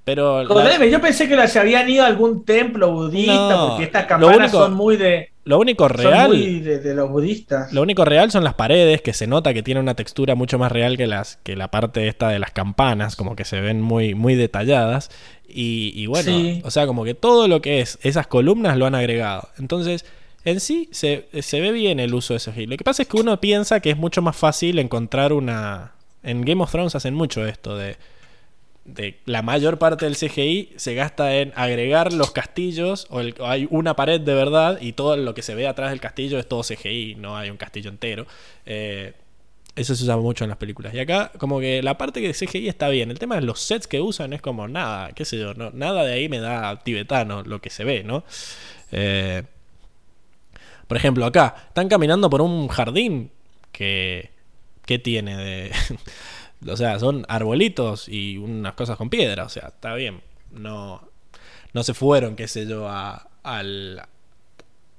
Pero. 0.07 0.45
la- 0.45 0.87
yo 0.87 1.01
pensé 1.01 1.29
que 1.29 1.49
se 1.49 1.59
habían 1.59 1.89
ido 1.91 2.05
a 2.05 2.07
algún 2.07 2.45
templo 2.45 2.93
budista, 2.93 3.51
No, 3.51 3.69
porque 3.71 3.85
estas 3.85 4.07
campanas 4.07 4.37
único 4.39 4.59
son 4.59 4.75
muy 4.75 4.97
de. 4.97 5.31
lo 5.45 5.59
único 5.59 5.89
Son 5.89 5.97
real. 5.99 6.29
muy 6.29 6.61
de, 6.61 6.79
de 6.79 6.95
los 6.95 7.11
budistas. 7.11 7.73
Lo 7.73 7.83
único 7.83 8.05
real 8.05 8.31
son 8.31 8.45
las 8.45 8.55
paredes, 8.55 9.03
que 9.03 9.13
se 9.13 9.27
nota 9.27 9.53
que 9.53 9.65
tiene 9.65 9.81
una 9.81 9.95
textura 9.97 10.37
mucho 10.37 10.59
más 10.61 10.71
real 10.71 10.97
que 10.97 11.09
las 11.09 11.39
que 11.43 11.57
la 11.57 11.73
parte 11.73 12.07
esta 12.07 12.29
de 12.29 12.39
las 12.39 12.53
campanas, 12.53 13.17
como 13.17 13.35
que 13.35 13.45
se 13.45 13.61
ven 13.61 13.83
muy, 13.83 14.15
muy 14.15 14.37
detalladas. 14.37 15.11
Y, 15.49 15.93
y 15.97 16.07
bueno, 16.07 16.31
Sí. 16.31 16.63
o 16.65 16.71
sea, 16.71 16.87
como 16.87 17.03
que 17.05 17.15
todo 17.15 17.49
lo 17.49 17.61
que 17.61 17.81
es 17.81 17.99
esas 18.03 18.29
columnas 18.29 18.77
lo 18.77 18.87
han 18.87 18.95
agregado. 18.95 19.49
Entonces, 19.59 20.05
en 20.45 20.61
sí 20.61 20.89
se, 20.93 21.27
se 21.41 21.61
ve 21.61 21.73
bien 21.73 21.99
el 21.99 22.15
uso 22.15 22.33
de 22.33 22.39
CGI. 22.39 22.67
Lo 22.67 22.77
que 22.77 22.85
pasa 22.85 23.03
es 23.03 23.09
que 23.09 23.17
uno 23.17 23.41
piensa 23.41 23.81
que 23.81 23.91
es 23.91 23.97
mucho 23.97 24.23
más 24.23 24.37
fácil 24.37 24.79
encontrar 24.79 25.33
una... 25.33 25.93
En 26.23 26.43
Game 26.45 26.63
of 26.63 26.71
Thrones 26.71 26.95
hacen 26.95 27.15
mucho 27.15 27.45
esto 27.45 27.77
de... 27.77 27.97
De 28.87 29.19
la 29.25 29.43
mayor 29.43 29.79
parte 29.79 30.05
del 30.05 30.17
CGI 30.17 30.75
se 30.77 30.95
gasta 30.95 31.37
en 31.37 31.53
agregar 31.57 32.13
los 32.13 32.31
castillos 32.31 33.07
o, 33.11 33.21
hay 33.45 33.67
una 33.71 33.97
pared 33.97 34.21
de 34.21 34.35
verdad 34.35 34.79
y 34.81 34.93
todo 34.93 35.17
lo 35.17 35.35
que 35.35 35.43
se 35.43 35.55
ve 35.55 35.67
atrás 35.67 35.91
del 35.91 36.01
castillo 36.01 36.39
es 36.39 36.49
todo 36.49 36.63
CGI, 36.63 37.17
no 37.17 37.37
hay 37.37 37.51
un 37.51 37.57
castillo 37.57 37.91
entero. 37.91 38.27
Eh, 38.65 39.13
eso 39.75 39.95
se 39.95 40.05
usa 40.05 40.17
mucho 40.17 40.45
en 40.45 40.51
las 40.51 40.59
películas. 40.59 40.95
Y 40.95 41.01
acá, 41.01 41.31
como 41.37 41.61
que 41.61 41.83
la 41.83 41.99
parte 41.99 42.23
que 42.23 42.33
CGI 42.33 42.69
está 42.69 42.89
bien. 42.89 43.11
El 43.11 43.19
tema 43.19 43.35
de 43.35 43.43
los 43.43 43.61
sets 43.61 43.87
que 43.87 44.01
usan 44.01 44.33
es 44.33 44.41
como 44.41 44.67
nada, 44.69 45.13
qué 45.13 45.25
sé 45.25 45.39
yo, 45.39 45.53
nada 45.55 46.05
de 46.05 46.15
ahí 46.15 46.29
me 46.29 46.39
da 46.39 46.79
tibetano 46.79 47.43
lo 47.43 47.61
que 47.61 47.69
se 47.69 47.85
ve, 47.85 48.03
¿no? 48.03 48.25
Eh, 48.93 49.43
por 50.87 50.97
ejemplo, 50.97 51.27
acá, 51.27 51.55
están 51.69 51.89
caminando 51.89 52.31
por 52.31 52.41
un 52.41 52.69
jardín 52.69 53.31
que. 53.73 54.31
¿Qué 54.85 54.99
tiene 55.01 55.37
de.? 55.37 55.73
O 56.67 56.77
sea, 56.77 56.99
son 56.99 57.25
arbolitos 57.29 58.09
y 58.09 58.39
unas 58.39 58.75
cosas 58.75 58.97
con 58.97 59.11
piedra, 59.11 59.45
o 59.45 59.49
sea, 59.49 59.69
está 59.69 59.95
bien. 59.95 60.21
No. 60.51 61.03
No 61.73 61.83
se 61.83 61.95
fueron, 61.95 62.37
qué 62.37 62.49
sé 62.49 62.67
yo, 62.67 62.89
a. 62.89 63.29
al. 63.43 64.03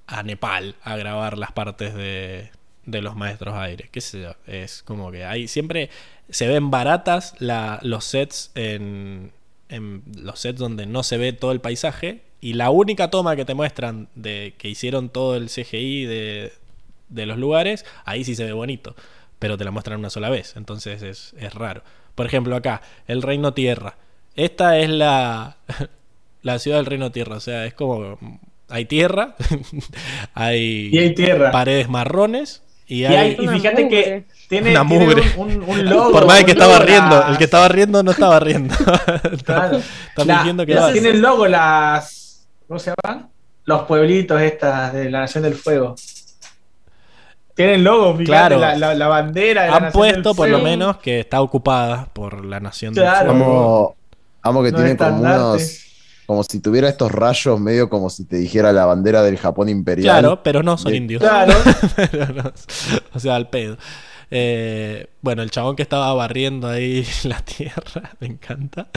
a 0.07 0.23
Nepal 0.23 0.75
a 0.83 0.95
grabar 0.95 1.37
las 1.37 1.51
partes 1.51 1.93
de. 1.93 2.51
de 2.85 3.01
los 3.01 3.15
maestros 3.15 3.55
aires, 3.55 3.89
qué 3.89 4.01
sé 4.01 4.21
yo. 4.21 4.35
Es 4.45 4.83
como 4.83 5.11
que 5.11 5.25
hay. 5.25 5.47
Siempre 5.47 5.89
se 6.29 6.47
ven 6.47 6.69
baratas 6.69 7.35
los 7.39 8.05
sets 8.05 8.51
en. 8.55 9.31
en 9.69 10.03
los 10.15 10.39
sets 10.39 10.59
donde 10.59 10.85
no 10.85 11.03
se 11.03 11.17
ve 11.17 11.33
todo 11.33 11.51
el 11.51 11.61
paisaje. 11.61 12.21
Y 12.39 12.53
la 12.53 12.69
única 12.69 13.09
toma 13.09 13.35
que 13.35 13.45
te 13.45 13.55
muestran 13.55 14.09
de 14.13 14.53
que 14.59 14.69
hicieron 14.69 15.09
todo 15.09 15.35
el 15.35 15.47
CGI 15.47 16.05
de, 16.05 16.53
de 17.09 17.25
los 17.25 17.39
lugares, 17.39 17.83
ahí 18.05 18.23
sí 18.23 18.35
se 18.35 18.45
ve 18.45 18.53
bonito. 18.53 18.95
Pero 19.39 19.57
te 19.57 19.63
la 19.65 19.71
muestran 19.71 19.99
una 19.99 20.09
sola 20.09 20.29
vez. 20.29 20.55
Entonces 20.57 21.01
es, 21.03 21.33
es 21.39 21.53
raro. 21.53 21.83
Por 22.15 22.25
ejemplo, 22.25 22.55
acá, 22.55 22.81
el 23.07 23.21
Reino 23.21 23.53
Tierra. 23.53 23.95
Esta 24.35 24.77
es 24.79 24.89
la, 24.89 25.57
la 26.41 26.59
ciudad 26.59 26.77
del 26.77 26.85
Reino 26.87 27.11
Tierra. 27.11 27.35
O 27.37 27.39
sea, 27.39 27.65
es 27.65 27.73
como. 27.73 28.17
Hay 28.69 28.83
tierra, 28.85 29.35
hay, 30.33 30.89
Y 30.91 30.97
hay 30.97 31.13
tierra. 31.15 31.51
paredes 31.51 31.87
marrones 31.87 32.63
y 32.85 33.01
Y, 33.01 33.05
hay. 33.05 33.37
y 33.39 33.47
fíjate 33.47 33.83
mugre. 33.83 33.89
que 33.89 34.25
tiene, 34.49 34.71
Una 34.71 34.85
tiene 34.87 35.05
mugre. 35.05 35.23
un, 35.37 35.51
un- 35.51 35.63
un 35.69 35.85
logo. 35.85 36.11
Por 36.11 36.25
más 36.27 36.39
de 36.39 36.45
que 36.45 36.51
estaba 36.51 36.79
riendo, 36.79 37.27
el 37.29 37.37
que 37.37 37.43
estaba 37.45 37.67
riendo 37.69 38.03
no 38.03 38.11
estaba 38.11 38.39
riendo. 38.39 38.75
Claro. 39.45 39.77
Está 39.77 40.25
La- 40.25 40.35
fingiendo 40.35 40.65
que 40.65 40.73
la-. 40.75 40.91
Tiene 40.91 41.09
el 41.09 41.21
logo 41.21 41.47
las. 41.47 42.47
¿Cómo 42.67 42.79
se 42.79 42.91
llaman? 43.03 43.29
Los 43.65 43.83
pueblitos 43.83 44.41
estas 44.41 44.93
de 44.93 45.09
la 45.11 45.21
Nación 45.21 45.43
del 45.43 45.55
Fuego. 45.55 45.95
Tienen 47.57 47.83
logo, 47.83 48.13
fíjate, 48.15 48.25
Claro. 48.55 48.59
la, 48.59 48.75
la- 48.77 48.93
la 48.95 49.07
bandera 49.09 49.63
de 49.63 49.69
la 49.71 49.75
Han 49.75 49.83
del 49.83 49.91
puesto 49.91 50.33
por 50.35 50.47
lo 50.47 50.59
menos 50.59 50.97
que 50.97 51.19
está 51.19 51.41
ocupada 51.41 52.05
por 52.13 52.45
la 52.45 52.59
nación 52.61 52.93
del 52.93 53.03
Claro. 53.03 53.31
fuego. 53.31 53.45
Amo, 53.45 53.95
amo 54.59 54.63
que 54.63 54.71
No 54.71 54.77
tiene 54.77 54.91
es 54.91 54.97
como 54.97 55.19
unos. 55.21 55.83
Como 56.27 56.43
si 56.43 56.59
tuviera 56.59 56.89
estos 56.89 57.09
rayos, 57.11 57.57
medio 57.59 57.89
como 57.89 58.09
si 58.09 58.25
te 58.25 58.35
dijera 58.35 58.71
la 58.73 58.85
bandera 58.85 59.21
del 59.23 59.37
Japón 59.37 59.69
imperial. 59.69 60.19
Claro, 60.19 60.43
pero 60.43 60.61
no 60.61 60.77
son 60.77 60.91
De- 60.91 60.97
indios. 60.97 61.21
Claro. 61.21 61.53
Pero 62.11 62.27
no, 62.33 62.51
o 63.13 63.19
sea, 63.19 63.35
al 63.35 63.49
pedo. 63.49 63.77
Eh, 64.29 65.07
bueno, 65.21 65.41
el 65.41 65.51
chabón 65.51 65.77
que 65.77 65.83
estaba 65.83 66.13
barriendo 66.13 66.67
ahí 66.67 67.07
la 67.23 67.39
tierra, 67.39 68.11
me 68.19 68.27
encanta. 68.27 68.87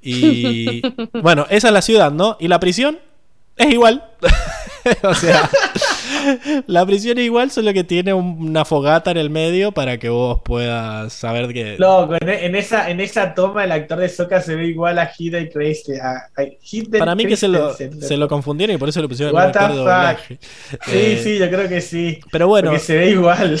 Y 0.00 0.80
bueno, 1.20 1.44
esa 1.50 1.68
es 1.68 1.74
la 1.74 1.82
ciudad, 1.82 2.12
¿no? 2.12 2.36
Y 2.38 2.46
la 2.46 2.60
prisión 2.60 2.98
es 3.56 3.72
igual. 3.72 4.04
o 5.02 5.14
sea, 5.14 5.50
la 6.66 6.84
prisión 6.86 7.18
es 7.18 7.24
igual, 7.24 7.50
solo 7.50 7.72
que 7.72 7.84
tiene 7.84 8.12
un- 8.14 8.36
una 8.50 8.64
fogata 8.64 9.10
en 9.10 9.16
el 9.18 9.30
medio 9.30 9.72
para 9.72 9.98
que 9.98 10.08
vos 10.08 10.40
puedas 10.44 11.12
saber 11.12 11.52
que... 11.52 11.76
Loco, 11.78 12.14
en, 12.20 12.28
en 12.28 12.54
esa, 12.56 12.90
en 12.90 13.00
esa 13.00 13.34
toma 13.34 13.64
el 13.64 13.72
actor 13.72 13.98
de 13.98 14.08
Soka 14.08 14.40
se 14.40 14.54
ve 14.56 14.66
igual 14.66 14.98
a 14.98 15.10
Hidden 15.16 15.48
Christensen. 15.52 16.04
a- 16.04 16.16
a 16.36 16.42
Hayden 16.42 16.98
Para 16.98 17.14
mí 17.14 17.26
que 17.26 17.36
se 17.36 17.48
lo, 17.48 17.74
se 17.74 18.16
lo 18.16 18.28
confundieron 18.28 18.76
y 18.76 18.78
por 18.78 18.88
eso 18.88 19.00
le 19.00 19.08
pusieron 19.08 19.34
What 19.34 19.44
el 19.44 19.48
actor 19.50 19.70
de 19.70 19.76
doblaje. 19.76 20.38
Sí, 20.40 20.78
Eh, 20.92 21.20
sí, 21.22 21.38
yo 21.38 21.48
creo 21.48 21.68
que 21.68 21.80
sí. 21.80 22.18
Pero 22.30 22.48
bueno, 22.48 22.70
Porque 22.70 22.84
se 22.84 22.96
ve 22.96 23.10
igual. 23.10 23.60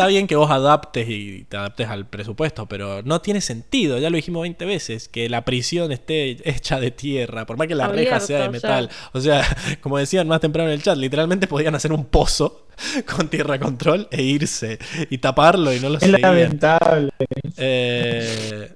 Está 0.00 0.08
bien 0.08 0.26
que 0.26 0.34
vos 0.34 0.50
adaptes 0.50 1.06
y 1.10 1.44
te 1.44 1.58
adaptes 1.58 1.86
al 1.88 2.06
presupuesto, 2.06 2.64
pero 2.64 3.02
no 3.02 3.20
tiene 3.20 3.42
sentido, 3.42 3.98
ya 3.98 4.08
lo 4.08 4.16
dijimos 4.16 4.40
20 4.40 4.64
veces, 4.64 5.08
que 5.08 5.28
la 5.28 5.44
prisión 5.44 5.92
esté 5.92 6.38
hecha 6.48 6.80
de 6.80 6.90
tierra, 6.90 7.44
por 7.44 7.58
más 7.58 7.68
que 7.68 7.74
la 7.74 7.86
reja 7.86 8.18
sea 8.18 8.48
de 8.48 8.56
o 8.56 8.60
sea. 8.60 8.70
metal. 8.70 8.90
O 9.12 9.20
sea, 9.20 9.44
como 9.82 9.98
decían 9.98 10.26
más 10.26 10.40
temprano 10.40 10.70
en 10.70 10.76
el 10.76 10.82
chat, 10.82 10.96
literalmente 10.96 11.46
podían 11.46 11.74
hacer 11.74 11.92
un 11.92 12.06
pozo 12.06 12.66
con 13.14 13.28
tierra 13.28 13.58
control 13.58 14.08
e 14.10 14.22
irse 14.22 14.78
y 15.10 15.18
taparlo 15.18 15.70
y 15.74 15.80
no 15.80 15.90
lo 15.90 15.96
Es 15.96 16.04
seguían. 16.04 16.22
lamentable. 16.22 17.10
Eh, 17.58 18.72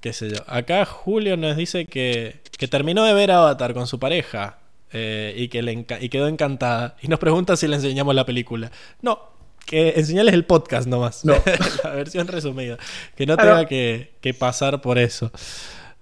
qué 0.00 0.12
sé 0.12 0.30
yo. 0.30 0.36
Acá 0.46 0.84
Julio 0.84 1.36
nos 1.36 1.56
dice 1.56 1.86
que, 1.86 2.36
que 2.56 2.68
terminó 2.68 3.02
de 3.02 3.14
ver 3.14 3.32
Avatar 3.32 3.74
con 3.74 3.88
su 3.88 3.98
pareja 3.98 4.60
eh, 4.92 5.34
y 5.36 5.48
que 5.48 5.62
le 5.62 5.72
y 5.72 6.08
quedó 6.08 6.28
encantada. 6.28 6.96
Y 7.02 7.08
nos 7.08 7.18
pregunta 7.18 7.56
si 7.56 7.66
le 7.66 7.76
enseñamos 7.76 8.14
la 8.14 8.24
película. 8.26 8.70
No, 9.00 9.31
que 9.66 9.90
enseñarles 9.96 10.34
el 10.34 10.44
podcast 10.44 10.86
nomás. 10.86 11.24
No. 11.24 11.34
la 11.84 11.90
versión 11.90 12.26
resumida. 12.28 12.76
Que 13.16 13.26
no 13.26 13.36
Claro. 13.36 13.56
tenga 13.56 13.68
que, 13.68 14.12
que 14.20 14.34
pasar 14.34 14.80
por 14.80 14.98
eso. 14.98 15.30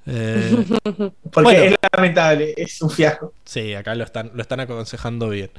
Eh, 0.07 0.65
Porque 1.31 1.43
Bueno. 1.43 1.63
es 1.65 1.75
lamentable, 1.93 2.55
es 2.57 2.81
un 2.83 2.91
fiasco. 2.91 3.33
sí, 3.45 3.75
acá 3.75 3.95
lo 3.95 4.05
están, 4.05 4.31
lo 4.35 4.43
están 4.43 4.61
aconsejando 4.61 5.29
bien. 5.29 5.51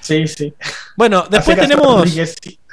Sí, 0.00 0.26
sí. 0.26 0.52
Bueno, 0.96 1.26
después 1.30 1.58
tenemos. 1.58 2.08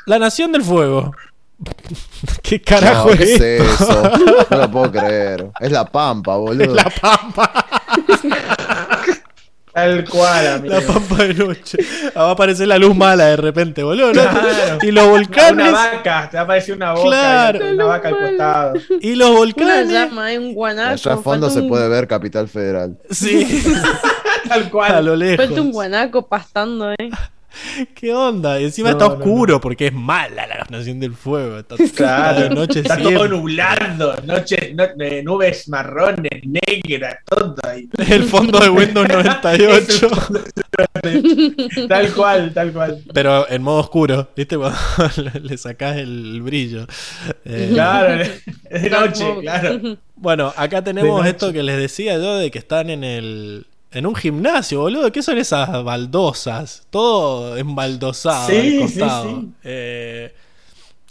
La 0.08 0.18
Nación 0.18 0.52
del 0.52 0.64
Fuego. 0.64 1.12
¿Qué 2.42 2.62
carajo 2.62 3.12
No, 3.12 3.18
¿qué 3.18 3.24
es? 3.24 3.42
es 3.42 3.62
eso? 3.82 4.12
No 4.50 4.58
lo 4.58 4.72
puedo 4.72 4.92
creer. 4.94 5.50
Es 5.60 5.72
la 5.72 5.86
pampa, 5.86 6.38
boludo. 6.38 6.74
La 6.74 6.86
Pampa. 7.02 7.66
Tal 9.80 10.10
cual, 10.10 10.48
amigo. 10.48 10.76
La 10.76 10.82
pampa 10.82 11.24
de 11.24 11.34
noche. 11.34 11.78
Ah, 12.16 12.24
va 12.24 12.30
a 12.30 12.32
aparecer 12.32 12.68
la 12.68 12.78
luz 12.78 12.96
mala 12.96 13.26
de 13.28 13.36
repente, 13.38 13.82
boludo. 13.84 14.08
¿no? 14.08 14.14
Claro. 14.14 14.78
Y 14.82 14.92
los 14.92 15.04
Una 15.06 15.12
volcanes. 15.12 15.72
vaca, 15.72 16.28
te 16.30 16.38
va 16.38 16.42
a 16.42 16.44
aparecer 16.44 16.76
una 16.76 16.92
boca, 16.94 17.08
Claro. 17.08 17.70
y 17.70 17.74
una 17.74 17.86
vaca 17.86 18.08
al 18.10 18.18
costado. 18.18 18.74
Y 19.02 19.16
los 19.16 19.30
Una 19.30 19.38
volcanes. 19.40 19.90
llama, 19.90 20.26
hay 20.26 20.38
un 20.38 20.54
guanaco. 20.54 20.92
Allá 20.94 21.12
al 21.14 21.24
fondo 21.24 21.50
se 21.50 21.62
puede 21.64 21.88
ver 21.88 22.08
Capital 22.08 22.48
Federal. 22.48 22.98
Sí, 23.10 23.64
Tal 24.50 24.64
a 24.64 24.70
cual. 24.70 25.06
lo 25.06 25.16
lejos. 25.16 25.46
Falta 25.46 25.62
un 25.62 25.72
guanaco 25.72 26.28
pastando, 26.28 26.92
eh. 26.92 27.10
¿Qué 27.96 28.14
onda? 28.14 28.60
Y 28.60 28.66
encima 28.66 28.90
No, 28.92 28.98
está 28.98 29.08
no, 29.08 29.14
oscuro 29.16 29.60
porque 29.62 29.88
es 29.88 29.94
mala 29.94 30.48
la 30.48 30.66
Nación 30.70 31.00
del 31.00 31.14
Fuego. 31.14 31.60
Está, 31.60 31.76
Claro, 31.96 32.42
de 32.42 32.50
noche 32.52 32.80
está 32.80 32.96
siempre. 32.96 33.16
todo 33.16 33.28
nublando, 33.28 34.16
noche, 34.26 34.74
no- 34.76 34.84
eh, 35.04 35.22
nubes 35.24 35.68
marrones, 35.70 36.30
negras, 36.46 37.18
todo 37.26 37.56
ahí. 37.68 37.88
El 38.10 38.24
fondo 38.24 38.60
de 38.60 38.70
Windows 38.70 39.08
98. 39.12 40.10
Tal 41.88 42.14
cual, 42.14 42.54
tal 42.54 42.72
cual. 42.74 43.04
pero 43.14 43.50
en 43.50 43.62
modo 43.64 43.80
oscuro. 43.80 44.30
¿Viste? 44.36 44.58
Cuando 44.58 45.40
le- 45.44 45.58
sacás 45.58 45.98
el 45.98 46.42
brillo. 46.42 46.86
Eh, 47.46 47.70
Claro, 47.74 48.24
es 48.70 48.82
de 48.84 48.90
noche, 48.90 49.26
claro. 49.42 49.98
Bueno, 50.16 50.54
acá 50.56 50.84
tenemos 50.84 51.26
esto 51.26 51.52
que 51.54 51.64
les 51.64 51.78
decía 51.78 52.14
yo 52.18 52.38
de 52.38 52.52
que 52.52 52.60
están 52.60 52.90
en 52.90 53.04
el 53.04 53.66
En 53.92 54.06
un 54.06 54.16
gimnasio, 54.16 54.82
boludo. 54.82 55.12
¿Qué 55.12 55.22
son 55.24 55.38
esas 55.38 55.84
baldosas? 55.84 56.84
Todo 56.90 57.58
embaldosado 57.58 58.48
Sí, 58.48 58.56
al 58.56 58.64
sí, 58.64 58.80
costado. 59.00 59.30
sí. 59.42 59.48
Eh, 59.64 60.34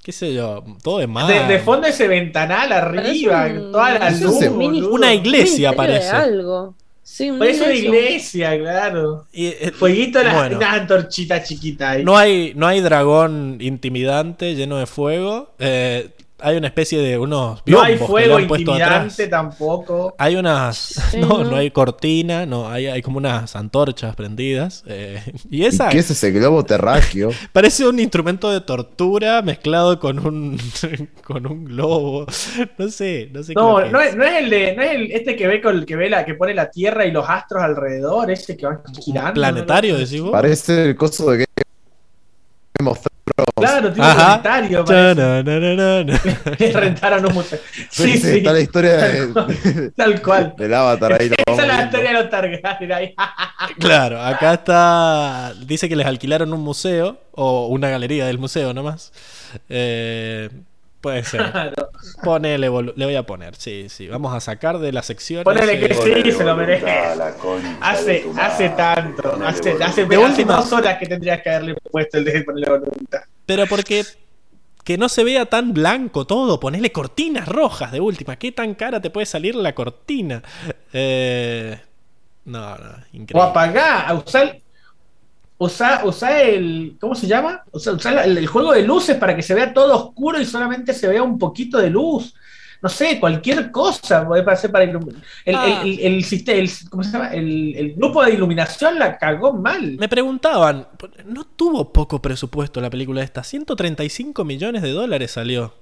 ¿Qué 0.02 0.12
sé 0.12 0.32
yo? 0.32 0.64
Todo 0.82 0.98
de 0.98 1.06
mar. 1.06 1.26
De, 1.26 1.52
de 1.52 1.58
fondo 1.58 1.86
ese 1.88 2.06
ventanal 2.08 2.72
arriba, 2.72 3.46
un- 3.46 3.72
toda 3.72 3.98
la 3.98 4.10
luz. 4.10 4.36
un. 4.42 4.84
Una 4.86 5.12
iglesia 5.12 5.72
parece. 5.74 6.08
algo. 6.10 6.74
Sí, 7.02 7.30
un 7.30 7.38
Parece 7.38 7.64
una 7.64 7.74
iglesia. 7.74 8.58
claro. 8.58 9.26
Y, 9.32 9.46
eh, 9.46 9.72
Fueguito, 9.76 10.22
la- 10.22 10.34
bueno, 10.34 10.56
una 10.58 10.72
antorchita 10.74 11.42
chiquita 11.42 11.90
ahí. 11.92 12.04
no 12.04 12.16
hay, 12.16 12.52
no 12.54 12.66
hay 12.66 12.80
dragón 12.80 13.56
intimidante 13.60 14.54
lleno 14.54 14.76
de 14.76 14.86
fuego. 14.86 15.50
Eh, 15.58 16.10
hay 16.40 16.56
una 16.56 16.68
especie 16.68 17.00
de 17.00 17.18
unos 17.18 17.62
No 17.66 17.82
hay 17.82 17.96
fuego 17.96 18.38
intimidante 18.38 19.26
tampoco. 19.26 20.14
Hay 20.18 20.36
unas. 20.36 20.76
Sí, 21.10 21.18
no, 21.18 21.42
¿no? 21.42 21.50
no 21.50 21.56
hay 21.56 21.70
cortina, 21.70 22.46
no, 22.46 22.68
hay, 22.68 22.86
hay 22.86 23.02
como 23.02 23.18
unas 23.18 23.56
antorchas 23.56 24.14
prendidas. 24.14 24.84
eh, 24.86 25.22
y 25.50 25.64
esa 25.64 25.88
¿Y 25.88 25.92
qué 25.92 25.98
es 25.98 26.10
ese 26.10 26.30
globo 26.30 26.64
terráqueo? 26.64 27.30
parece 27.52 27.86
un 27.86 27.98
instrumento 27.98 28.50
de 28.50 28.60
tortura 28.60 29.42
mezclado 29.42 29.98
con 29.98 30.24
un 30.24 30.58
con 31.24 31.46
un 31.46 31.64
globo. 31.64 32.26
No 32.78 32.88
sé, 32.88 33.30
no 33.32 33.42
sé 33.42 33.54
qué 33.54 33.60
No, 33.60 33.82
que 33.82 33.90
no 33.90 34.00
es. 34.00 34.16
no 34.16 34.24
es 34.24 34.34
el 34.42 34.50
de, 34.50 34.76
no 34.76 34.82
es 34.82 34.90
el, 34.92 35.12
este 35.12 35.36
que 35.36 35.46
ve 35.46 35.60
con 35.60 35.84
que 35.84 35.96
ve 35.96 36.08
la, 36.08 36.24
que 36.24 36.34
pone 36.34 36.54
la 36.54 36.70
tierra 36.70 37.06
y 37.06 37.10
los 37.10 37.28
astros 37.28 37.62
alrededor, 37.62 38.30
ese 38.30 38.56
que 38.56 38.66
van 38.66 38.80
girando. 39.00 39.34
planetario, 39.34 39.94
¿no? 39.94 40.00
decís 40.00 40.20
vos. 40.20 40.30
Parece 40.32 40.84
el 40.84 40.96
coso 40.96 41.30
de 41.30 41.46
Game 42.78 42.90
of 42.90 43.07
Claro, 43.56 43.92
tiene 43.92 44.08
un 44.08 44.16
Ajá. 44.20 44.42
Chananana. 44.84 46.04
Le 46.58 46.72
rentaron 46.72 47.26
un 47.26 47.34
museo. 47.34 47.58
Sí, 47.90 48.02
Parece- 48.02 48.32
sí. 48.32 48.38
Está 48.38 48.52
la 48.52 48.60
historia 48.60 48.96
de- 48.96 49.90
Tal 49.96 50.22
cual. 50.22 50.54
del 50.58 50.74
avatar 50.74 51.12
ahí. 51.20 51.26
Esa 51.26 51.34
es 51.50 51.56
la 51.58 51.64
viendo. 51.64 51.84
historia 51.84 52.08
de 52.08 52.14
los 52.22 52.30
Targaryen 52.30 52.92
ahí. 52.92 53.14
Claro, 53.78 54.20
acá 54.22 54.54
está. 54.54 55.52
Dice 55.64 55.88
que 55.88 55.96
les 55.96 56.06
alquilaron 56.06 56.52
un 56.52 56.60
museo 56.60 57.18
o 57.32 57.66
una 57.68 57.88
galería 57.90 58.26
del 58.26 58.38
museo 58.38 58.72
nomás. 58.74 59.12
Eh, 59.68 60.48
puede 61.00 61.24
ser. 61.24 61.52
Ponele, 62.22 62.70
bolu- 62.70 62.92
le 62.96 63.04
voy 63.04 63.16
a 63.16 63.22
poner. 63.24 63.54
Sí, 63.56 63.88
sí. 63.88 64.08
Vamos 64.08 64.34
a 64.34 64.40
sacar 64.40 64.78
de 64.78 64.92
la 64.92 65.02
sección. 65.02 65.44
Ponele 65.44 65.78
que 65.78 65.94
sí, 65.94 66.32
se 66.32 66.44
lo 66.44 66.56
merece. 66.56 66.90
Hace, 67.80 68.24
hace 68.38 68.68
tanto. 68.70 69.38
Hace, 69.44 69.72
hace, 69.82 70.04
De 70.06 70.16
hace 70.16 70.18
última- 70.18 70.56
dos 70.56 70.72
horas 70.72 70.98
que 70.98 71.06
tendrías 71.06 71.40
que 71.42 71.50
haberle 71.50 71.74
puesto 71.90 72.18
el 72.18 72.24
de 72.24 72.42
ponerle 72.42 72.70
voluntad. 72.78 73.20
Pero 73.46 73.66
porque. 73.66 74.04
Que 74.84 74.96
no 74.96 75.10
se 75.10 75.22
vea 75.22 75.44
tan 75.44 75.74
blanco 75.74 76.26
todo. 76.26 76.58
Ponele 76.58 76.90
cortinas 76.92 77.46
rojas 77.46 77.92
de 77.92 78.00
última. 78.00 78.36
¿Qué 78.36 78.52
tan 78.52 78.74
cara 78.74 79.02
te 79.02 79.10
puede 79.10 79.26
salir 79.26 79.54
la 79.54 79.74
cortina? 79.74 80.42
Eh, 80.94 81.78
no, 82.46 82.78
no, 82.78 82.90
O 82.90 82.94
increíble. 83.12 83.50
apagá, 83.50 84.14
usar, 84.14 84.56
usá, 85.58 86.02
usá 86.04 86.42
el. 86.42 86.96
¿Cómo 87.00 87.14
se 87.14 87.26
llama? 87.26 87.62
Usá, 87.72 87.92
usá 87.92 88.24
el, 88.24 88.38
el 88.38 88.46
juego 88.46 88.72
de 88.72 88.82
luces 88.82 89.16
para 89.16 89.36
que 89.36 89.42
se 89.42 89.54
vea 89.54 89.72
todo 89.74 89.94
oscuro 89.94 90.40
y 90.40 90.44
solamente 90.46 90.94
se 90.94 91.08
vea 91.08 91.22
un 91.22 91.38
poquito 91.38 91.78
de 91.78 91.90
luz. 91.90 92.34
No 92.80 92.88
sé, 92.88 93.18
cualquier 93.18 93.72
cosa 93.72 94.24
puede 94.24 94.48
hacer 94.52 94.70
para 94.70 94.84
iluminar. 94.84 95.20
El, 95.44 95.54
Ah. 95.56 95.82
el, 95.84 96.70
¿cómo 96.88 97.02
se 97.02 97.10
llama? 97.10 97.28
El, 97.34 97.74
el 97.76 97.94
grupo 97.94 98.22
de 98.24 98.34
iluminación 98.34 99.00
la 99.00 99.18
cagó 99.18 99.52
mal. 99.52 99.96
Me 99.98 100.08
preguntaban, 100.08 100.86
¿no 101.26 101.42
tuvo 101.44 101.92
poco 101.92 102.22
presupuesto 102.22 102.80
la 102.80 102.88
película 102.88 103.20
esta? 103.22 103.42
135 103.42 104.44
millones 104.44 104.82
de 104.82 104.92
dólares 104.92 105.32
salió. 105.32 105.74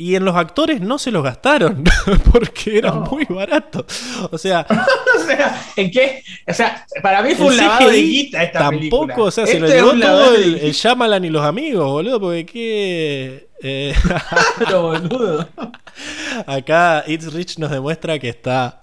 Y 0.00 0.14
en 0.14 0.24
los 0.24 0.36
actores 0.36 0.80
no 0.80 0.96
se 0.96 1.10
los 1.10 1.24
gastaron, 1.24 1.82
porque 2.32 2.78
era 2.78 2.92
No. 2.92 3.00
muy 3.00 3.24
barato. 3.24 3.84
O 4.30 4.38
sea, 4.38 4.64
o 5.16 5.26
sea, 5.26 5.60
¿en 5.74 5.90
qué? 5.90 6.22
O 6.46 6.54
sea, 6.54 6.86
para 7.02 7.20
mí 7.20 7.34
fue 7.34 7.46
un 7.48 7.56
lavado 7.56 7.90
de 7.90 8.00
guita 8.02 8.44
esta 8.44 8.60
tampoco, 8.60 9.06
película. 9.06 9.26
o 9.26 9.30
sea, 9.32 9.44
se 9.44 9.52
Este 9.54 9.60
lo 9.60 9.66
es 9.66 9.74
llevó 9.74 9.90
todo 10.00 10.34
el, 10.36 10.54
el 10.60 10.72
Shyamalan 10.72 11.24
y 11.24 11.30
los 11.30 11.44
amigos, 11.44 11.84
boludo, 11.90 12.20
porque 12.20 12.46
qué... 12.46 13.48
eh, 13.60 13.92
boludo. 14.70 15.48
acá 16.46 17.04
It's 17.06 17.32
Rich 17.32 17.58
nos 17.58 17.70
demuestra 17.70 18.18
que 18.20 18.28
está 18.28 18.82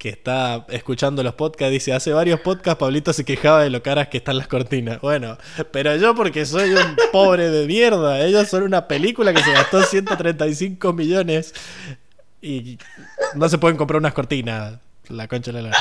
que 0.00 0.08
está 0.08 0.64
escuchando 0.70 1.22
los 1.22 1.34
podcasts, 1.34 1.70
dice, 1.72 1.92
hace 1.92 2.14
varios 2.14 2.40
podcasts 2.40 2.80
Pablito 2.80 3.12
se 3.12 3.22
quejaba 3.22 3.62
de 3.62 3.68
lo 3.68 3.82
caras 3.82 4.08
que 4.08 4.16
están 4.16 4.38
las 4.38 4.48
cortinas. 4.48 4.98
Bueno, 5.02 5.36
pero 5.72 5.94
yo 5.96 6.14
porque 6.14 6.46
soy 6.46 6.70
un 6.70 6.96
pobre 7.12 7.50
de 7.50 7.66
mierda, 7.66 8.18
ellos 8.24 8.48
son 8.48 8.62
una 8.62 8.88
película 8.88 9.34
que 9.34 9.42
se 9.42 9.52
gastó 9.52 9.82
135 9.82 10.94
millones 10.94 11.52
y 12.40 12.78
no 13.34 13.46
se 13.50 13.58
pueden 13.58 13.76
comprar 13.76 13.98
unas 14.00 14.14
cortinas, 14.14 14.78
la 15.10 15.28
concha 15.28 15.52
de 15.52 15.60
la 15.60 15.68
lora. 15.68 15.78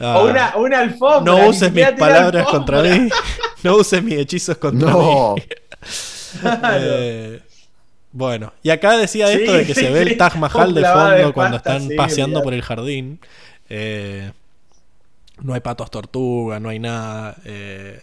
Ah, 0.00 0.18
O 0.18 0.28
una, 0.30 0.56
una 0.56 0.80
alfombra. 0.80 1.32
no 1.32 1.46
uses 1.48 1.72
mis 1.72 1.88
palabras 1.92 2.46
contra 2.48 2.82
mí, 2.82 3.08
no 3.62 3.76
uses 3.76 4.02
mis 4.02 4.14
hechizos 4.18 4.56
contra 4.56 4.90
No. 4.90 5.36
mí. 5.36 5.42
Eh, 6.44 7.40
bueno, 8.16 8.52
y 8.62 8.70
acá 8.70 8.96
decía 8.96 9.26
Sí, 9.26 9.40
esto 9.40 9.52
de 9.54 9.66
que 9.66 9.74
sí, 9.74 9.80
se 9.80 9.90
ve 9.90 10.02
el 10.02 10.16
Taj 10.16 10.36
Mahal 10.36 10.72
de 10.72 10.84
fondo 10.84 11.34
cuando 11.34 11.56
pasta, 11.58 11.76
están 11.76 11.96
paseando 11.96 12.42
por 12.44 12.54
el 12.54 12.62
jardín. 12.62 13.18
Eh, 13.68 14.30
no 15.42 15.52
hay 15.52 15.60
patos 15.60 15.90
tortuga, 15.90 16.60
no 16.60 16.68
hay 16.68 16.78
nada. 16.78 17.36
eh, 17.44 18.00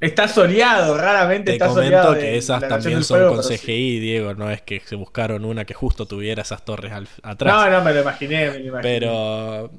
Está 0.00 0.26
soleado, 0.26 0.98
raramente 0.98 1.52
te 1.52 1.56
está 1.58 1.68
comento 1.68 1.90
soleado. 2.02 2.14
que 2.18 2.36
esas 2.36 2.66
también 2.66 3.04
son 3.04 3.18
Fuego, 3.20 3.34
con 3.36 3.44
sí. 3.44 3.56
CGI, 3.56 4.00
Diego. 4.00 4.34
No 4.34 4.50
es 4.50 4.60
que 4.62 4.80
se 4.80 4.96
buscaron 4.96 5.44
una 5.44 5.64
que 5.64 5.74
justo 5.74 6.06
tuviera 6.06 6.42
esas 6.42 6.64
torres 6.64 6.90
al- 6.90 7.08
atrás. 7.22 7.54
No, 7.54 7.70
no, 7.70 7.84
me 7.84 7.94
lo 7.94 8.00
imaginé, 8.02 8.50
me 8.50 8.58
lo 8.58 8.66
imaginé. 8.66 8.82
Pero. 8.82 9.70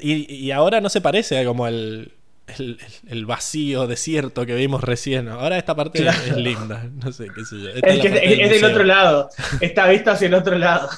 Y, 0.00 0.34
y 0.34 0.50
ahora 0.50 0.82
no 0.82 0.90
se 0.90 1.00
parece 1.00 1.42
como 1.46 1.66
el, 1.66 2.12
el, 2.56 2.78
el 3.08 3.26
vacío 3.26 3.86
desierto 3.86 4.46
que 4.46 4.54
vimos 4.54 4.82
recién. 4.82 5.28
Ahora 5.28 5.58
esta 5.58 5.74
parte 5.74 6.00
Claro. 6.00 6.18
es 6.26 6.36
linda. 6.36 6.86
No 7.04 7.12
sé 7.12 7.28
qué 7.34 7.44
sé 7.44 7.56
yo. 7.60 7.68
Esta 7.70 7.88
Es, 7.88 8.00
que 8.00 8.08
del 8.10 8.40
es 8.40 8.50
del 8.50 8.60
museo. 8.60 8.68
otro 8.70 8.84
lado. 8.84 9.30
Está 9.60 9.88
visto 9.88 10.10
hacia 10.10 10.26
el 10.28 10.34
otro 10.34 10.56
lado. 10.58 10.88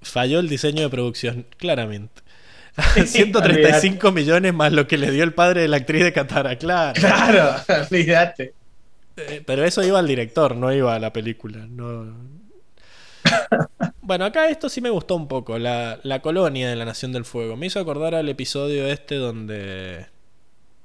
Falló 0.00 0.40
el 0.40 0.48
diseño 0.48 0.82
de 0.82 0.88
producción, 0.88 1.46
claramente. 1.58 2.22
135 3.04 4.12
millones 4.12 4.54
más 4.54 4.72
lo 4.72 4.86
que 4.86 4.96
le 4.96 5.10
dio 5.10 5.24
el 5.24 5.34
padre 5.34 5.62
de 5.62 5.68
la 5.68 5.76
actriz 5.78 6.02
de 6.04 6.12
Katara, 6.12 6.56
claro. 6.56 6.94
Claro, 6.98 7.56
olvídate. 7.90 8.54
Eh, 9.16 9.42
Pero 9.44 9.64
eso 9.64 9.82
iba 9.84 9.98
al 9.98 10.06
director, 10.08 10.56
no 10.56 10.72
iba 10.72 10.94
a 10.94 10.98
la 10.98 11.12
película. 11.12 11.66
No... 11.68 12.16
Bueno, 14.00 14.24
acá 14.24 14.48
esto 14.48 14.68
sí 14.68 14.80
me 14.80 14.90
gustó 14.90 15.14
un 15.16 15.28
poco. 15.28 15.58
La, 15.58 16.00
la 16.02 16.20
colonia 16.20 16.68
de 16.68 16.76
la 16.76 16.84
Nación 16.84 17.12
del 17.12 17.24
Fuego. 17.24 17.56
Me 17.56 17.66
hizo 17.66 17.78
acordar 17.78 18.14
al 18.14 18.28
episodio 18.28 18.86
este 18.86 19.14
donde. 19.16 20.06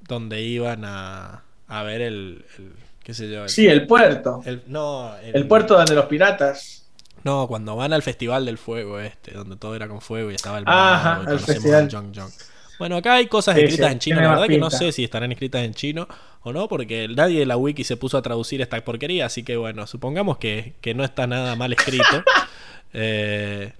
Donde 0.08 0.42
iban 0.42 0.84
a. 0.84 1.42
a 1.68 1.82
ver 1.84 2.00
el. 2.00 2.44
el- 2.58 2.72
qué 3.04 3.14
sé 3.14 3.30
yo. 3.30 3.44
el- 3.44 3.48
Sí, 3.48 3.66
el 3.68 3.86
puerto. 3.86 4.42
el- 4.44 4.62
no, 4.66 5.16
el, 5.18 5.36
El 5.36 5.46
puerto 5.46 5.74
donde 5.76 5.94
los 5.94 6.06
piratas. 6.06 6.86
No, 7.24 7.46
cuando 7.48 7.74
van 7.76 7.92
al 7.92 8.02
Festival 8.02 8.44
del 8.46 8.58
Fuego 8.58 8.98
este, 9.00 9.32
donde 9.32 9.56
todo 9.56 9.74
era 9.74 9.88
con 9.88 10.00
fuego 10.00 10.30
y 10.30 10.34
estaba 10.34 10.58
el 10.58 10.64
Ajá, 10.66 11.16
conocemos 11.18 11.44
festival. 11.46 11.82
al 11.84 11.90
Jong 11.90 12.12
Jong. 12.16 12.30
Bueno, 12.78 12.96
acá 12.96 13.14
hay 13.14 13.26
cosas 13.26 13.56
escritas 13.58 13.88
sí, 13.88 13.92
en 13.92 13.98
chino, 13.98 14.20
la 14.20 14.28
verdad 14.30 14.46
que 14.46 14.56
no 14.58 14.70
sé 14.70 14.92
si 14.92 15.02
estarán 15.02 15.32
escritas 15.32 15.64
en 15.64 15.74
chino 15.74 16.06
o 16.42 16.52
no, 16.52 16.68
porque 16.68 17.08
nadie 17.08 17.40
de 17.40 17.46
la 17.46 17.56
wiki 17.56 17.82
se 17.82 17.96
puso 17.96 18.16
a 18.18 18.22
traducir 18.22 18.62
esta 18.62 18.82
porquería, 18.84 19.26
así 19.26 19.42
que 19.42 19.56
bueno, 19.56 19.86
supongamos 19.88 20.38
que, 20.38 20.74
que 20.80 20.94
no 20.94 21.02
está 21.02 21.26
nada 21.26 21.56
mal 21.56 21.72
escrito. 21.72 22.04
Eh, 22.94 23.72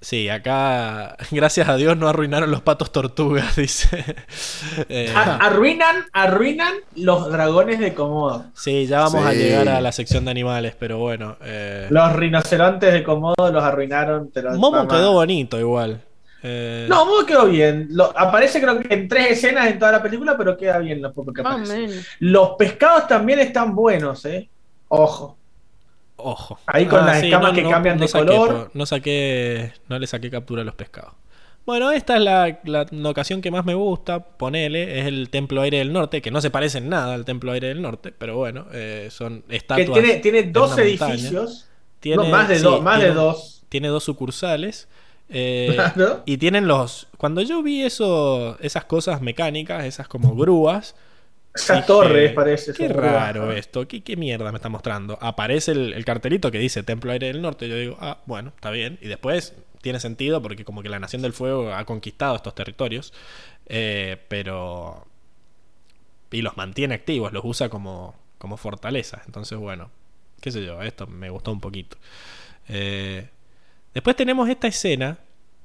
sí, 0.00 0.28
acá, 0.28 1.16
gracias 1.30 1.68
a 1.68 1.76
Dios, 1.76 1.96
no 1.96 2.08
arruinaron 2.08 2.50
los 2.50 2.62
patos 2.62 2.90
tortugas, 2.92 3.56
dice. 3.56 4.04
Eh, 4.88 5.12
arruinan, 5.14 6.04
arruinan 6.12 6.74
los 6.96 7.30
dragones 7.30 7.78
de 7.80 7.94
Komodo. 7.94 8.46
sí, 8.54 8.86
ya 8.86 9.00
vamos 9.00 9.24
a 9.26 9.32
llegar 9.32 9.68
a 9.68 9.80
la 9.80 9.92
sección 9.92 10.24
de 10.24 10.30
animales, 10.30 10.74
pero 10.78 10.98
bueno. 10.98 11.36
eh, 11.42 11.86
Los 11.90 12.12
rinocerontes 12.14 12.92
de 12.92 13.02
Komodo 13.02 13.50
los 13.52 13.62
arruinaron. 13.62 14.30
te 14.30 14.42
los- 14.42 14.56
Momo 14.56 14.78
mamá. 14.78 14.88
quedó 14.88 15.12
bonito 15.12 15.58
igual. 15.58 16.00
Eh, 16.42 16.86
No, 16.88 17.04
Momo 17.04 17.26
quedó 17.26 17.46
bien. 17.46 17.88
Lo- 17.90 18.16
aparece 18.18 18.60
creo 18.62 18.80
que 18.80 18.94
en 18.94 19.08
tres 19.08 19.32
escenas 19.32 19.66
en 19.68 19.78
toda 19.78 19.92
la 19.92 20.02
película, 20.02 20.36
pero 20.38 20.56
queda 20.56 20.78
bien 20.78 21.02
lo 21.02 21.12
poco 21.12 21.32
que 21.34 21.42
aparece. 21.42 22.00
Los 22.20 22.52
pescados 22.58 23.06
también 23.06 23.40
están 23.40 23.74
buenos, 23.74 24.24
¿eh? 24.24 24.48
Ojo. 24.88 25.36
Ojo. 26.24 26.58
Ahí 26.66 26.86
con 26.86 27.04
las 27.06 27.22
escamas 27.22 27.52
que 27.52 27.62
cambian 27.68 27.98
de 27.98 28.08
saqué, 28.08 28.26
color. 28.26 28.70
no 28.74 28.86
saqué, 28.86 29.72
no 29.88 29.98
le 29.98 30.06
saqué 30.06 30.30
captura 30.30 30.62
a 30.62 30.64
los 30.64 30.74
pescados. 30.74 31.12
Bueno, 31.66 31.90
esta 31.92 32.16
es 32.16 32.22
la, 32.22 32.58
la 32.64 32.86
locación 32.90 33.42
que 33.42 33.50
más 33.50 33.64
me 33.64 33.74
gusta, 33.74 34.20
ponele, 34.20 34.98
es 35.00 35.06
el 35.06 35.28
Templo 35.30 35.60
Aire 35.60 35.78
del 35.78 35.92
Norte, 35.92 36.22
que 36.22 36.30
no 36.30 36.40
se 36.40 36.50
parece 36.50 36.78
en 36.78 36.88
nada 36.88 37.14
al 37.14 37.24
Templo 37.24 37.52
Aire 37.52 37.68
del 37.68 37.82
Norte, 37.82 38.12
pero 38.16 38.36
bueno, 38.36 38.66
eh, 38.72 39.08
son 39.10 39.42
Que 39.42 39.56
estatuas. 39.56 39.92
tiene, 39.92 40.16
tiene 40.16 40.38
en 40.40 40.52
dos 40.52 40.76
edificios. 40.78 41.68
Tiene- 42.00 42.28
más 42.30 42.48
de, 42.48 42.56
sí, 42.56 42.62
dos, 42.62 42.82
más 42.82 42.98
de 42.98 43.04
tiene- 43.06 43.14
dos. 43.20 43.62
Tiene 43.68 43.88
dos 43.88 44.02
sucursales. 44.04 44.88
eh, 45.28 45.76
y 46.24 46.38
tienen 46.38 46.66
los. 46.66 47.06
Cuando 47.16 47.40
yo 47.42 47.62
vi 47.62 47.82
eso, 47.82 48.58
esas 48.60 48.84
cosas 48.86 49.20
mecánicas, 49.20 49.84
esas 49.84 50.08
como 50.08 50.34
grúas, 50.34 50.96
Torres, 51.86 52.32
parece. 52.32 52.72
Qué 52.72 52.88
raro 52.88 53.50
esto, 53.52 53.86
¿Qué, 53.88 54.02
qué 54.02 54.16
mierda 54.16 54.50
me 54.52 54.56
está 54.56 54.68
mostrando. 54.68 55.18
Aparece 55.20 55.72
el, 55.72 55.92
el 55.92 56.04
cartelito 56.04 56.50
que 56.50 56.58
dice 56.58 56.82
Templo 56.82 57.12
Aire 57.12 57.28
del 57.28 57.42
Norte. 57.42 57.68
Yo 57.68 57.76
digo, 57.76 57.96
ah, 58.00 58.20
bueno, 58.26 58.52
está 58.54 58.70
bien. 58.70 58.98
Y 59.02 59.08
después 59.08 59.54
tiene 59.80 60.00
sentido 60.00 60.42
porque 60.42 60.64
como 60.64 60.82
que 60.82 60.88
la 60.88 60.98
Nación 60.98 61.22
del 61.22 61.32
Fuego 61.32 61.72
ha 61.72 61.84
conquistado 61.84 62.36
estos 62.36 62.54
territorios, 62.54 63.12
eh, 63.66 64.18
pero... 64.28 65.06
Y 66.32 66.42
los 66.42 66.56
mantiene 66.56 66.94
activos, 66.94 67.32
los 67.32 67.44
usa 67.44 67.68
como, 67.68 68.14
como 68.38 68.56
fortaleza. 68.56 69.22
Entonces, 69.26 69.58
bueno, 69.58 69.90
qué 70.40 70.52
sé 70.52 70.64
yo, 70.64 70.80
esto 70.82 71.08
me 71.08 71.28
gustó 71.28 71.50
un 71.50 71.60
poquito. 71.60 71.96
Eh, 72.68 73.28
después 73.94 74.14
tenemos 74.14 74.48
esta 74.48 74.68
escena 74.68 75.18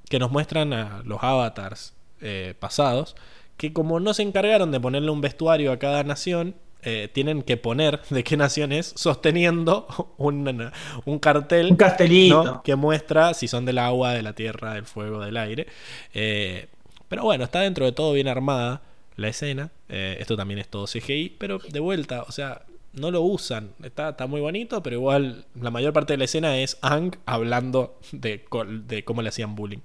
que 0.09 0.17
nos 0.17 0.31
muestran 0.31 0.73
a 0.73 1.03
los 1.05 1.21
avatars 1.21 1.93
eh, 2.21 2.55
pasados, 2.59 3.15
que 3.57 3.73
como 3.73 3.99
no 3.99 4.13
se 4.13 4.23
encargaron 4.23 4.71
de 4.71 4.79
ponerle 4.79 5.11
un 5.11 5.21
vestuario 5.21 5.71
a 5.71 5.79
cada 5.79 6.03
nación, 6.03 6.55
eh, 6.87 7.09
tienen 7.11 7.41
que 7.41 7.57
poner 7.57 7.99
de 8.11 8.23
qué 8.23 8.37
nación 8.37 8.71
es, 8.71 8.93
sosteniendo 8.95 10.13
un, 10.17 10.71
un 11.05 11.19
cartel 11.19 11.71
Un 11.71 11.77
castelito. 11.77 12.43
¿no? 12.43 12.63
que 12.63 12.75
muestra 12.75 13.33
si 13.33 13.47
son 13.47 13.65
del 13.65 13.79
agua, 13.79 14.13
de 14.13 14.21
la 14.21 14.33
tierra, 14.33 14.75
del 14.75 14.85
fuego, 14.85 15.21
del 15.21 15.37
aire. 15.37 15.67
Eh, 16.13 16.67
pero 17.09 17.23
bueno, 17.23 17.43
está 17.43 17.61
dentro 17.61 17.85
de 17.85 17.91
todo 17.91 18.13
bien 18.13 18.27
armada 18.27 18.83
la 19.15 19.29
escena. 19.29 19.71
Eh, 19.89 20.17
esto 20.19 20.37
también 20.37 20.59
es 20.59 20.67
todo 20.67 20.85
CGI, 20.85 21.35
pero 21.39 21.57
de 21.57 21.79
vuelta, 21.79 22.21
o 22.23 22.31
sea, 22.31 22.63
no 22.93 23.09
lo 23.09 23.21
usan. 23.21 23.71
Está, 23.83 24.09
está 24.09 24.27
muy 24.27 24.41
bonito, 24.41 24.83
pero 24.83 24.97
igual 24.97 25.45
la 25.59 25.71
mayor 25.71 25.91
parte 25.91 26.13
de 26.13 26.17
la 26.17 26.25
escena 26.25 26.57
es 26.59 26.77
Ang 26.81 27.17
hablando 27.25 27.99
de, 28.11 28.45
de 28.85 29.03
cómo 29.03 29.23
le 29.23 29.29
hacían 29.29 29.55
bullying. 29.55 29.81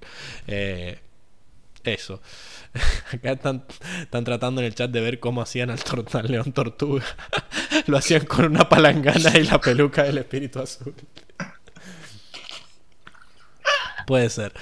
Eso. 1.83 2.21
Acá 3.13 3.31
están, 3.33 3.65
están 4.01 4.23
tratando 4.23 4.61
en 4.61 4.67
el 4.67 4.75
chat 4.75 4.89
de 4.91 5.01
ver 5.01 5.19
cómo 5.19 5.41
hacían 5.41 5.69
al, 5.69 5.79
al 6.13 6.27
león 6.31 6.53
tortuga. 6.53 7.03
Lo 7.87 7.97
hacían 7.97 8.25
con 8.25 8.45
una 8.45 8.69
palangana 8.69 9.37
y 9.37 9.43
la 9.43 9.59
peluca 9.59 10.03
del 10.03 10.19
espíritu 10.19 10.59
azul. 10.59 10.93
Puede 14.07 14.29
ser. 14.29 14.53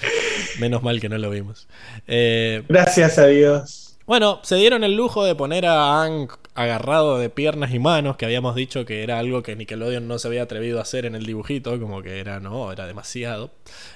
Menos 0.59 0.83
mal 0.83 0.99
que 0.99 1.09
no 1.09 1.17
lo 1.17 1.29
vimos. 1.29 1.67
Eh, 2.07 2.63
Gracias 2.67 3.17
a 3.17 3.25
Dios. 3.27 3.97
bueno, 4.05 4.39
se 4.43 4.55
dieron 4.55 4.83
el 4.83 4.95
lujo 4.95 5.23
de 5.23 5.35
poner 5.35 5.65
a 5.65 6.03
Ang 6.03 6.29
agarrado 6.55 7.17
de 7.19 7.29
piernas 7.29 7.73
y 7.73 7.79
manos, 7.79 8.17
que 8.17 8.25
habíamos 8.25 8.53
dicho 8.55 8.83
que 8.85 9.01
era 9.03 9.17
algo 9.17 9.43
que 9.43 9.55
Nickelodeon 9.55 10.07
no 10.07 10.19
se 10.19 10.27
había 10.27 10.43
atrevido 10.43 10.79
a 10.79 10.81
hacer 10.81 11.05
en 11.05 11.15
el 11.15 11.25
dibujito, 11.25 11.79
como 11.79 12.01
que 12.01 12.19
era, 12.19 12.39
no, 12.41 12.71
era 12.71 12.85
demasiado. 12.85 13.51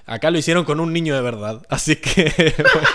Acá 0.05 0.31
lo 0.31 0.37
hicieron 0.37 0.63
con 0.63 0.79
un 0.79 0.93
niño 0.93 1.13
de 1.13 1.21
verdad, 1.21 1.61
así 1.69 1.97
que 1.97 2.31
bueno, 2.67 2.87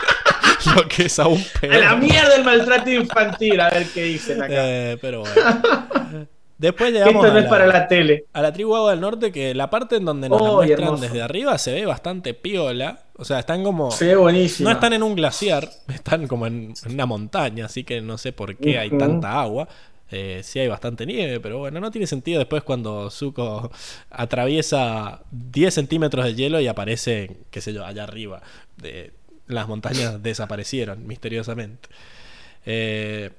lo 0.76 0.88
que 0.88 1.06
es 1.06 1.18
aún 1.18 1.42
peor. 1.60 1.74
A 1.74 1.78
la 1.78 1.96
mierda 1.96 2.34
el 2.36 2.44
maltrato 2.44 2.90
infantil, 2.90 3.60
a 3.60 3.70
ver 3.70 3.86
qué 3.92 4.02
dicen 4.04 4.42
acá. 4.42 4.54
Eh, 4.54 4.98
pero 5.00 5.20
bueno. 5.20 5.34
Después 6.58 6.92
llegamos 6.92 7.24
esto 7.24 7.32
no 7.32 7.38
a 7.38 7.42
es 7.42 7.48
para 7.48 7.66
la 7.68 7.86
tele. 7.86 8.24
a 8.32 8.42
la 8.42 8.52
tribu 8.52 8.74
Agua 8.74 8.90
del 8.90 9.00
Norte, 9.00 9.30
que 9.30 9.54
la 9.54 9.70
parte 9.70 9.94
en 9.94 10.04
donde 10.04 10.28
nos 10.28 10.42
la 10.42 10.50
Oh, 10.50 10.56
muestran 10.56 10.82
hermoso. 10.86 11.02
desde 11.04 11.22
arriba 11.22 11.56
se 11.56 11.72
ve 11.72 11.86
bastante 11.86 12.34
piola. 12.34 12.98
O 13.16 13.24
sea, 13.24 13.38
están 13.38 13.62
como... 13.62 13.92
Se 13.92 14.06
ve 14.06 14.16
buenísimo. 14.16 14.68
No 14.68 14.74
están 14.74 14.92
en 14.92 15.04
un 15.04 15.14
glaciar, 15.14 15.68
están 15.88 16.26
como 16.26 16.48
en, 16.48 16.74
en 16.84 16.92
una 16.94 17.06
montaña, 17.06 17.66
así 17.66 17.84
que 17.84 18.00
no 18.00 18.18
sé 18.18 18.32
por 18.32 18.56
qué 18.56 18.76
hay 18.76 18.90
tanta 18.90 19.40
agua. 19.40 19.68
Eh, 20.10 20.40
sí 20.42 20.58
hay 20.58 20.66
bastante 20.66 21.06
nieve, 21.06 21.38
pero 21.38 21.58
bueno, 21.58 21.78
no 21.78 21.90
tiene 21.92 22.06
sentido 22.08 22.38
después 22.40 22.64
cuando 22.64 23.08
Zuko 23.10 23.70
atraviesa 24.10 25.20
10 25.30 25.72
centímetros 25.74 26.24
de 26.24 26.34
hielo 26.34 26.60
y 26.60 26.66
aparece, 26.66 27.36
qué 27.50 27.60
sé 27.60 27.72
yo, 27.72 27.84
allá 27.84 28.04
arriba. 28.04 28.40
De, 28.76 29.12
las 29.48 29.68
montañas 29.68 30.22
desaparecieron 30.22 31.06
misteriosamente. 31.06 31.88
Eh, 32.66 33.30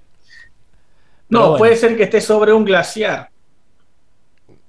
No, 1.30 1.52
bueno. 1.52 1.58
puede 1.58 1.76
ser 1.76 1.96
que 1.98 2.04
esté 2.04 2.22
sobre 2.22 2.54
un 2.54 2.66
glaciar. 2.66 3.32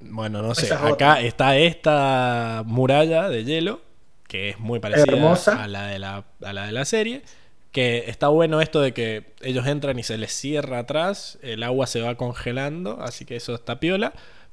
Bueno, 0.01 0.43
no 0.43 0.55
sé. 0.55 0.67
Es 0.67 0.73
Acá 0.73 1.21
está 1.21 1.57
esta 1.59 2.63
muralla 2.67 3.29
de 3.29 3.45
hielo, 3.45 3.83
que 4.29 4.51
es 4.51 4.59
muy 4.59 4.81
parecida 4.81 5.17
Hermosa. 5.17 5.63
a 5.63 5.69
la, 5.69 5.87
de 5.89 5.99
la, 5.99 6.25
a 6.43 6.53
la 6.53 6.67
de 6.67 6.73
la 6.73 6.85
serie. 6.85 7.23
Que 7.71 8.05
está 8.09 8.29
bueno 8.29 8.61
esto 8.61 8.81
de 8.81 8.93
que 8.95 9.35
ellos 9.43 9.67
entran 9.67 9.99
y 9.99 10.03
se 10.03 10.19
les 10.19 10.33
cierra 10.33 10.81
atrás, 10.81 11.39
el 11.43 11.63
agua 11.63 11.87
se 11.87 12.01
va 12.01 12.17
congelando, 12.17 13.01
así 13.01 13.25
que 13.25 13.37
eso 13.37 13.55
está 13.55 13.79
piola. 13.81 14.13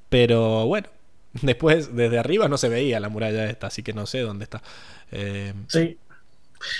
Pero 0.09 0.65
bueno, 0.67 0.89
después 1.41 1.95
desde 1.95 2.19
arriba 2.19 2.47
no 2.49 2.57
se 2.57 2.69
veía 2.69 2.99
la 2.99 3.09
muralla 3.09 3.49
esta, 3.49 3.67
así 3.67 3.83
que 3.83 3.93
no 3.93 4.05
sé 4.05 4.19
dónde 4.21 4.43
está. 4.45 4.61
Eh, 5.11 5.53
Sí. 5.67 5.97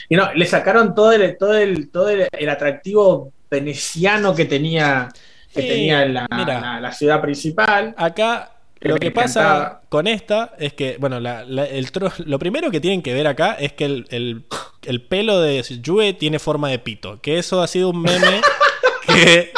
Y 0.09 0.15
no, 0.15 0.33
le 0.33 0.45
sacaron 0.45 0.93
todo 0.95 1.11
el, 1.11 1.37
todo 1.37 1.53
el, 1.55 1.89
todo 1.89 2.09
el, 2.09 2.27
el 2.31 2.49
atractivo 2.49 3.31
veneciano 3.49 4.35
que 4.35 4.45
tenía, 4.45 5.09
que 5.53 5.61
Sí, 5.61 5.67
tenía 5.67 6.05
la, 6.05 6.27
mira. 6.35 6.59
la- 6.61 6.79
la 6.81 6.91
ciudad 6.91 7.21
principal. 7.21 7.93
Acá 7.97 8.51
Que 8.79 8.89
lo 8.89 8.97
que 8.97 9.11
pasa 9.11 9.41
encantaba. 9.41 9.81
con 9.89 10.07
esta 10.07 10.53
es 10.59 10.73
que, 10.73 10.97
bueno, 10.99 11.19
la- 11.19 11.43
la- 11.45 11.65
el 11.65 11.91
tro- 11.91 12.13
lo 12.25 12.37
primero 12.39 12.69
que 12.71 12.79
tienen 12.79 13.01
que 13.01 13.13
ver 13.13 13.27
acá 13.27 13.53
es 13.53 13.73
que 13.73 13.85
el, 13.85 14.05
el- 14.09 14.45
el 14.85 15.01
pelo 15.01 15.41
de 15.41 15.61
Yue 15.81 16.13
tiene 16.13 16.39
forma 16.39 16.69
de 16.69 16.79
pito. 16.79 17.19
Que 17.21 17.37
eso 17.39 17.61
ha 17.61 17.67
sido 17.67 17.89
un 17.89 18.01
meme 18.01 18.41
que 19.07 19.51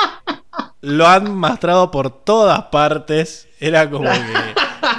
lo 0.81 1.07
han 1.07 1.35
mostrado 1.35 1.91
por 1.91 2.23
todas 2.23 2.63
partes. 2.65 3.47
Era 3.59 3.89
como 3.89 4.09
que 4.09 4.19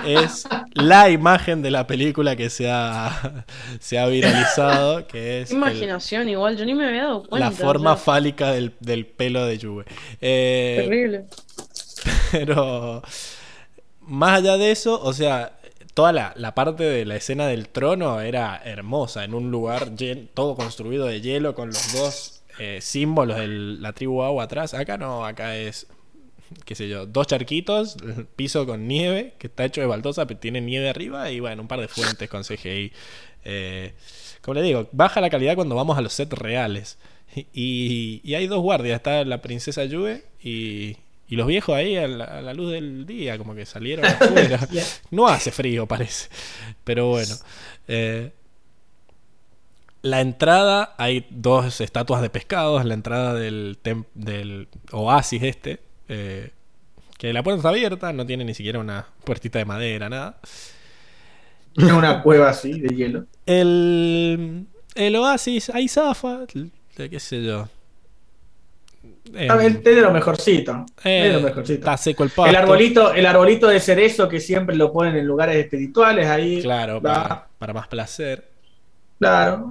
es 0.07 0.47
la 0.75 1.11
imagen 1.11 1.63
de 1.63 1.71
la 1.71 1.87
película 1.87 2.37
que 2.37 2.51
se 2.51 2.71
ha, 2.71 3.45
se 3.81 3.99
ha 3.99 4.07
viralizado, 4.07 5.07
que 5.07 5.43
es 5.43 5.51
el- 5.51 5.57
Imaginación, 5.57 6.29
igual, 6.29 6.57
yo 6.57 6.65
ni 6.65 6.75
me 6.75 6.87
había 6.87 7.05
dado 7.05 7.23
cuenta. 7.25 7.51
la 7.51 7.53
forma 7.55 7.93
o 7.93 7.97
sea, 7.97 8.05
fálica 8.05 8.53
del, 8.53 8.73
del 8.81 9.07
pelo 9.07 9.45
de 9.47 9.59
Yue. 9.59 9.85
Eh, 10.21 10.77
terrible. 10.83 11.25
pero 12.33 13.03
más 14.01 14.39
allá 14.39 14.57
de 14.57 14.71
eso, 14.71 15.01
o 15.03 15.13
sea, 15.13 15.53
toda 15.95 16.13
la, 16.13 16.33
la 16.37 16.55
parte 16.55 16.85
de 16.85 17.05
la 17.05 17.17
escena 17.17 17.47
del 17.47 17.69
trono 17.69 18.21
era 18.21 18.61
hermosa, 18.65 19.25
en 19.25 19.35
un 19.35 19.51
lugar 19.51 19.91
llen- 19.97 20.29
todo 20.35 20.55
construido 20.55 21.07
de 21.07 21.21
hielo 21.21 21.55
con 21.55 21.69
los 21.69 21.93
dos 21.93 22.43
eh, 22.59 22.79
símbolos 22.81 23.39
de 23.39 23.47
la 23.49 23.93
tribu 23.93 24.23
agua 24.23 24.45
atrás. 24.45 24.75
Acá 24.75 24.97
no, 24.99 25.25
acá 25.25 25.57
es, 25.57 25.87
qué 26.65 26.75
sé 26.75 26.89
yo, 26.89 27.07
dos 27.07 27.27
charquitos, 27.27 27.97
piso 28.37 28.67
con 28.67 28.87
nieve, 28.89 29.35
que 29.39 29.47
está 29.47 29.65
hecho 29.65 29.81
de 29.81 29.87
baldosa, 29.87 30.27
pero 30.27 30.41
tiene 30.41 30.61
nieve 30.61 30.89
arriba, 30.89 31.31
y 31.31 31.41
bueno, 31.41 31.63
un 31.63 31.69
par 31.69 31.81
de 31.81 31.89
fuentes 31.89 32.29
con 32.29 32.43
CGI. 32.45 32.93
Eh, 33.45 33.95
como 34.43 34.55
le 34.55 34.63
digo, 34.63 34.89
baja 34.93 35.21
la 35.21 35.31
calidad 35.31 35.55
cuando 35.55 35.75
vamos 35.75 35.97
a 35.99 36.01
los 36.03 36.13
sets 36.13 36.33
reales. 36.33 36.99
Y, 37.53 38.21
y 38.25 38.35
hay 38.35 38.47
dos 38.49 38.61
guardias, 38.61 38.97
está 38.97 39.25
la 39.25 39.41
princesa 39.41 39.85
Yue 39.85 40.25
y, 40.43 40.97
y 41.29 41.37
los 41.37 41.47
viejos 41.47 41.77
ahí 41.77 41.97
a 41.97 42.09
la, 42.09 42.25
a 42.25 42.43
la 42.43 42.55
luz 42.55 42.73
del 42.73 43.07
día, 43.07 43.39
como 43.39 43.55
que 43.55 43.65
salieron 43.67 44.05
afuera. 44.07 44.59
No 45.13 45.29
hace 45.29 45.53
frío, 45.53 45.87
parece. 45.87 46.29
Pero 46.83 47.09
bueno. 47.11 47.35
eh, 47.87 48.33
la 50.03 50.21
entrada, 50.21 50.95
hay 50.99 51.27
dos 51.31 51.81
estatuas 51.81 52.23
de 52.23 52.31
pescados, 52.31 52.85
la 52.85 52.95
entrada 52.95 53.35
del, 53.35 53.79
del 54.15 54.69
oasis 54.93 55.43
este, 55.43 55.81
eh, 56.11 56.51
que 57.19 57.33
la 57.33 57.43
puerta 57.43 57.59
está 57.59 57.69
abierta, 57.71 58.13
no 58.13 58.27
tiene 58.27 58.45
ni 58.45 58.55
siquiera 58.55 58.79
una 58.79 59.07
puertita 59.25 59.59
de 59.59 59.65
madera, 59.65 60.09
nada. 60.09 60.39
Una 61.77 62.21
cueva 62.23 62.49
así 62.51 62.81
de 62.81 62.95
hielo. 62.95 63.27
El, 63.47 64.67
el 64.97 65.17
oasis, 65.17 65.71
hay 65.71 65.87
zafa, 65.89 66.41
qué 66.97 67.21
sé 67.21 67.43
yo. 67.45 67.69
Eh, 69.35 69.47
Ah, 69.49 69.65
Es 69.65 69.83
de 69.85 70.01
lo 70.01 70.11
mejorcito. 70.11 70.85
eh, 71.05 71.27
es 71.29 71.33
de 71.35 71.41
lo 71.41 71.47
mejorcito. 71.47 71.79
está 71.79 71.97
seco 71.97 72.25
el 72.25 72.31
pasto. 72.31 72.47
El 72.51 72.57
arbolito, 72.57 73.15
el 73.15 73.25
arbolito 73.25 73.69
de 73.69 73.79
cerezo 73.79 74.29
que 74.29 74.41
siempre 74.41 74.75
lo 74.75 74.93
ponen 74.93 75.15
en 75.17 75.25
lugares 75.27 75.57
espirituales 75.57 76.27
ahí. 76.27 76.61
Claro, 76.61 77.01
para 77.01 77.73
más 77.73 77.87
placer. 77.87 78.49
Claro. 79.21 79.71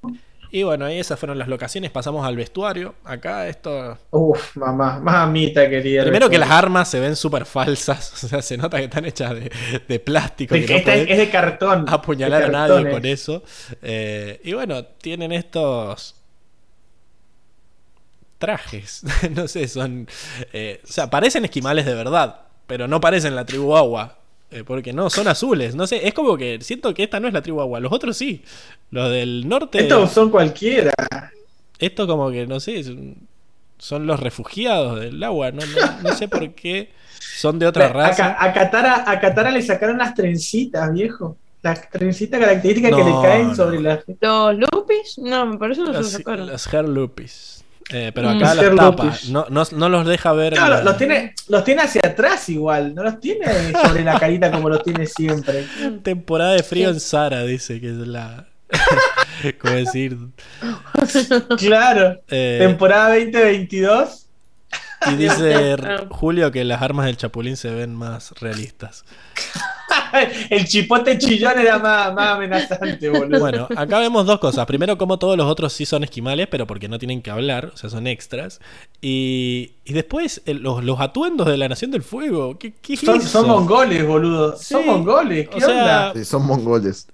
Y 0.51 0.63
bueno, 0.63 0.85
ahí 0.85 0.99
esas 0.99 1.19
fueron 1.19 1.37
las 1.37 1.47
locaciones. 1.47 1.91
Pasamos 1.91 2.25
al 2.25 2.35
vestuario. 2.35 2.95
Acá 3.03 3.47
esto. 3.47 3.97
Uf, 4.09 4.55
mamá, 4.57 4.99
mamita 4.99 5.69
querida. 5.69 6.01
Primero 6.03 6.29
que 6.29 6.39
las 6.39 6.49
armas 6.49 6.89
se 6.89 6.99
ven 6.99 7.15
súper 7.15 7.45
falsas. 7.45 8.23
O 8.23 8.27
sea, 8.29 8.41
se 8.41 8.57
nota 8.57 8.77
que 8.77 8.83
están 8.85 9.05
hechas 9.05 9.33
de, 9.33 9.51
de 9.87 9.99
plástico. 9.99 10.53
Es, 10.55 10.65
que 10.65 10.83
no 10.83 11.17
de 11.17 11.29
cartón. 11.29 11.85
apuñalar 11.87 12.41
de 12.41 12.45
a 12.47 12.49
nadie 12.67 12.89
con 12.89 13.05
eso. 13.05 13.43
Eh, 13.81 14.39
y 14.43 14.53
bueno, 14.53 14.83
tienen 14.85 15.31
estos 15.31 16.15
trajes. 18.37 19.03
no 19.31 19.47
sé, 19.47 19.67
son. 19.67 20.07
eh, 20.53 20.81
o 20.83 20.87
sea, 20.87 21.09
parecen 21.09 21.45
esquimales 21.45 21.85
de 21.85 21.93
verdad. 21.93 22.41
Pero 22.67 22.87
no 22.87 23.01
parecen 23.01 23.35
la 23.35 23.45
tribu 23.45 23.75
agua. 23.75 24.18
Eh, 24.51 24.63
porque 24.65 24.93
no, 24.93 25.09
son 25.09 25.27
azules. 25.27 25.75
No 25.75 25.85
sé, 25.87 26.07
es 26.07 26.13
como 26.13 26.35
que 26.37 26.59
siento 26.61 26.93
que 26.93 27.03
esta 27.03 27.19
no 27.19 27.27
es 27.27 27.33
la 27.33 27.41
tribu 27.41 27.61
agua. 27.61 27.79
Los 27.79 27.91
otros 27.91 28.17
sí. 28.17 28.43
Los 28.91 29.11
del 29.11 29.47
norte. 29.47 29.79
Estos 29.79 30.11
son 30.11 30.29
cualquiera. 30.29 30.91
Esto 31.77 32.07
como 32.07 32.29
que, 32.31 32.45
no 32.47 32.59
sé, 32.59 32.83
son, 33.77 34.05
los 34.07 34.19
refugiados 34.19 34.99
del 34.99 35.23
agua, 35.23 35.51
no, 35.51 35.61
no, 35.65 36.01
no 36.09 36.15
sé 36.15 36.27
por 36.27 36.53
qué 36.53 36.89
son 37.37 37.57
de 37.59 37.67
otra 37.67 37.85
A, 37.85 37.93
raza. 37.93 38.35
Ca- 38.35 38.43
a 38.43 38.53
Katara, 38.53 39.03
a 39.09 39.19
Katara 39.19 39.51
le 39.51 39.61
sacaron 39.61 39.97
las 39.97 40.13
trencitas, 40.13 40.91
viejo. 40.93 41.37
Las 41.61 41.89
trencitas 41.89 42.39
características 42.39 42.91
que 42.95 43.03
le 43.03 43.11
caen 43.21 43.47
no. 43.49 43.55
sobre 43.55 43.79
las. 43.81 43.99
¿Los 44.21 44.55
lupis? 44.71 45.17
No, 45.19 45.45
me 45.45 45.57
parece 45.57 45.81
que 45.83 45.87
no 45.87 45.93
se 45.93 45.99
Los, 46.01 46.11
lo 46.13 46.17
sacaron. 46.19 46.47
los 46.47 46.73
hair 46.73 46.87
loopies. 46.89 47.58
Eh, 47.91 48.11
pero 48.13 48.29
Mm. 48.29 48.37
acá 48.37 48.51
Hair 48.51 48.73
las 48.73 48.75
tapa, 48.75 49.03
loopies. 49.03 49.29
no, 49.29 49.45
no, 49.49 49.63
no 49.71 49.89
los 49.89 50.05
deja 50.05 50.31
ver. 50.33 50.53
Claro, 50.53 50.75
la- 50.75 50.83
los 50.83 50.97
tiene, 50.97 51.33
los 51.47 51.63
tiene 51.63 51.81
hacia 51.81 52.01
atrás 52.05 52.47
igual, 52.49 52.93
no 52.93 53.01
los 53.03 53.19
tiene 53.19 53.45
sobre 53.71 54.03
la 54.03 54.19
carita 54.19 54.51
como 54.51 54.69
los 54.69 54.83
tiene 54.83 55.07
siempre. 55.07 55.65
Temporada 56.03 56.51
de 56.51 56.61
frío 56.63 56.89
Sí. 56.89 56.93
en 56.95 56.99
Sara, 56.99 57.43
dice 57.43 57.81
que 57.81 57.87
es 57.89 57.95
la, 57.95 58.45
Como 59.59 59.73
decir. 59.73 60.17
Claro. 61.57 62.21
eh, 62.29 62.57
Temporada 62.59 63.09
2022. 63.15 64.27
y 65.11 65.15
dice 65.15 65.75
Julio 66.09 66.51
que 66.51 66.63
las 66.65 66.81
armas 66.81 67.05
del 67.07 67.17
Chapulín 67.17 67.57
se 67.57 67.71
ven 67.73 67.95
más 67.95 68.31
realistas. 68.39 69.05
El 70.49 70.65
chipote 70.65 71.17
chillón 71.17 71.59
era 71.59 71.79
más, 71.79 72.13
más 72.13 72.35
amenazante, 72.35 73.09
boludo. 73.09 73.39
Bueno, 73.39 73.67
acá 73.75 73.99
vemos 73.99 74.25
dos 74.25 74.39
cosas. 74.39 74.65
Primero, 74.65 74.97
como 74.97 75.19
todos 75.19 75.37
los 75.37 75.45
otros 75.47 75.73
sí 75.73 75.85
son 75.85 76.03
esquimales, 76.03 76.47
pero 76.49 76.65
porque 76.67 76.87
no 76.87 76.97
tienen 76.99 77.21
que 77.21 77.31
hablar, 77.31 77.71
o 77.73 77.77
sea, 77.77 77.89
son 77.89 78.07
extras. 78.07 78.59
Y, 79.01 79.73
y 79.85 79.93
después, 79.93 80.41
el- 80.45 80.57
los, 80.63 80.83
los 80.83 80.99
atuendos 80.99 81.47
de 81.47 81.57
la 81.57 81.67
Nación 81.69 81.91
del 81.91 82.03
Fuego. 82.03 82.57
¿Qué, 82.57 82.73
qué 82.81 82.93
es 82.93 82.99
son, 83.01 83.21
son 83.21 83.47
mongoles, 83.47 84.05
boludo. 84.05 84.57
Sí. 84.57 84.73
Son 84.73 84.85
mongoles. 84.85 85.47
¿Qué 85.49 85.57
O 85.57 85.59
sea, 85.59 85.69
onda? 85.69 86.13
Sí, 86.15 86.25
son 86.25 86.45
mongoles. 86.45 87.07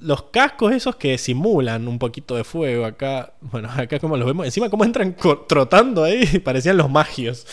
Los 0.00 0.24
cascos 0.24 0.72
esos 0.72 0.96
que 0.96 1.16
simulan 1.16 1.86
un 1.86 1.98
poquito 2.00 2.34
de 2.34 2.42
fuego 2.42 2.84
acá. 2.84 3.34
Bueno, 3.40 3.68
acá 3.76 4.00
como 4.00 4.16
los 4.16 4.26
vemos. 4.26 4.44
Encima, 4.46 4.68
como 4.68 4.84
entran 4.84 5.14
trotando 5.46 6.02
ahí, 6.02 6.26
parecían 6.44 6.76
los 6.76 6.90
magios. 6.90 7.46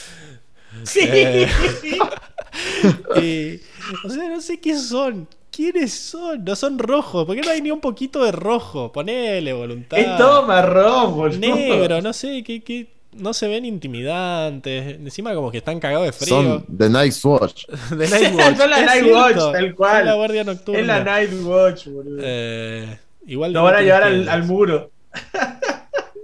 Sí. 0.83 1.01
Eh. 1.03 1.47
O 4.05 4.09
sea, 4.09 4.29
no 4.29 4.41
sé 4.41 4.59
qué 4.59 4.77
son. 4.77 5.27
¿Quiénes 5.51 5.93
son? 5.93 6.43
No 6.45 6.55
son 6.55 6.77
rojos. 6.77 7.25
¿Por 7.25 7.35
qué 7.35 7.41
no 7.41 7.49
hay 7.49 7.61
ni 7.61 7.71
un 7.71 7.81
poquito 7.81 8.23
de 8.23 8.31
rojo? 8.31 8.91
Ponele 8.91 9.51
voluntad. 9.51 9.97
Es 9.97 10.17
todo 10.17 10.45
marrón, 10.45 11.15
boludo. 11.15 11.39
negro, 11.39 12.01
no 12.01 12.13
sé, 12.13 12.43
que, 12.43 12.61
que 12.61 12.87
no 13.13 13.33
se 13.33 13.47
ven 13.47 13.65
intimidantes. 13.65 14.95
Encima 14.95 15.33
como 15.33 15.51
que 15.51 15.57
están 15.57 15.79
cagados 15.79 16.05
de 16.05 16.11
frío. 16.11 16.29
Son 16.29 16.65
The 16.77 16.89
Night's 16.89 17.25
Watch. 17.25 17.65
Nightwatch. 17.91 18.57
Son 18.57 18.69
la 18.69 18.81
Night 18.85 19.11
Watch, 19.11 19.35
tal 19.35 19.75
cual. 19.75 19.99
Es 19.99 20.05
la 20.05 20.13
guardia 20.13 20.43
nocturna. 20.43 20.79
Es 20.79 20.87
la 20.87 21.03
Night 21.03 21.33
Watch, 21.43 21.87
boludo. 21.87 22.21
Eh, 22.21 22.99
igual 23.25 23.51
Lo 23.51 23.63
van 23.63 23.75
a 23.75 23.81
llevar 23.81 24.03
al, 24.03 24.29
al 24.29 24.43
muro. 24.43 24.91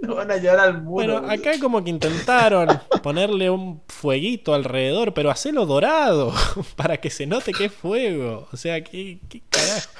Lo 0.02 0.16
van 0.16 0.30
a 0.30 0.36
llevar 0.36 0.60
al 0.60 0.82
muro. 0.82 1.20
Bueno, 1.20 1.30
acá 1.30 1.52
como 1.60 1.82
que 1.82 1.90
intentaron 1.90 2.68
ponerle 3.02 3.50
un 3.50 3.82
fueguito 3.88 4.54
alrededor, 4.54 5.14
pero 5.14 5.30
hacerlo 5.30 5.66
dorado 5.66 6.32
para 6.76 6.98
que 6.98 7.10
se 7.10 7.26
note 7.26 7.52
que 7.52 7.66
es 7.66 7.72
fuego. 7.72 8.48
O 8.52 8.56
sea, 8.56 8.82
¿qué, 8.82 9.20
qué 9.28 9.42
carajo? 9.48 9.90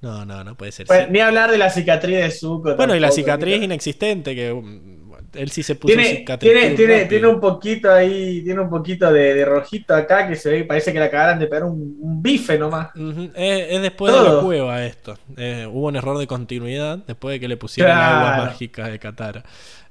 No, 0.00 0.24
no, 0.24 0.42
no 0.44 0.56
puede 0.56 0.72
ser. 0.72 0.86
Sí. 0.86 0.94
ni 1.10 1.20
hablar 1.20 1.50
de 1.50 1.58
la 1.58 1.68
cicatriz 1.68 2.16
de 2.16 2.30
Zuko. 2.30 2.74
Bueno, 2.74 2.94
y 2.94 3.00
la 3.00 3.10
cicatriz 3.10 3.58
¿no? 3.58 3.64
inexistente, 3.64 4.34
que 4.34 4.50
um, 4.50 4.99
él 5.34 5.50
sí 5.50 5.62
se 5.62 5.74
puso 5.74 5.94
Tiene, 5.94 6.16
cicatriz. 6.16 6.52
tiene, 6.52 6.76
tiene, 6.76 7.04
tiene 7.06 7.26
un 7.28 7.40
poquito 7.40 7.90
ahí, 7.92 8.42
tiene 8.42 8.60
un 8.60 8.70
poquito 8.70 9.12
de, 9.12 9.34
de 9.34 9.44
rojito 9.44 9.94
acá 9.94 10.28
que 10.28 10.36
se 10.36 10.50
ve, 10.50 10.64
parece 10.64 10.92
que 10.92 10.98
le 10.98 11.04
acabaran 11.06 11.38
de 11.38 11.46
pegar 11.46 11.64
un, 11.64 11.96
un 12.00 12.22
bife 12.22 12.58
nomás. 12.58 12.94
Ujú, 12.96 13.30
Es, 13.34 13.66
es 13.70 13.82
después 13.82 14.12
de 14.14 14.22
la 14.22 14.40
cueva 14.40 14.84
esto. 14.84 15.18
Eh, 15.36 15.66
hubo 15.70 15.88
un 15.88 15.96
error 15.96 16.18
de 16.18 16.26
continuidad 16.26 16.98
después 16.98 17.34
de 17.34 17.40
que 17.40 17.48
le 17.48 17.56
pusieron 17.56 17.92
Claro. 17.92 18.26
agua 18.26 18.44
mágica 18.46 18.88
de 18.88 18.98
Katara. 18.98 19.44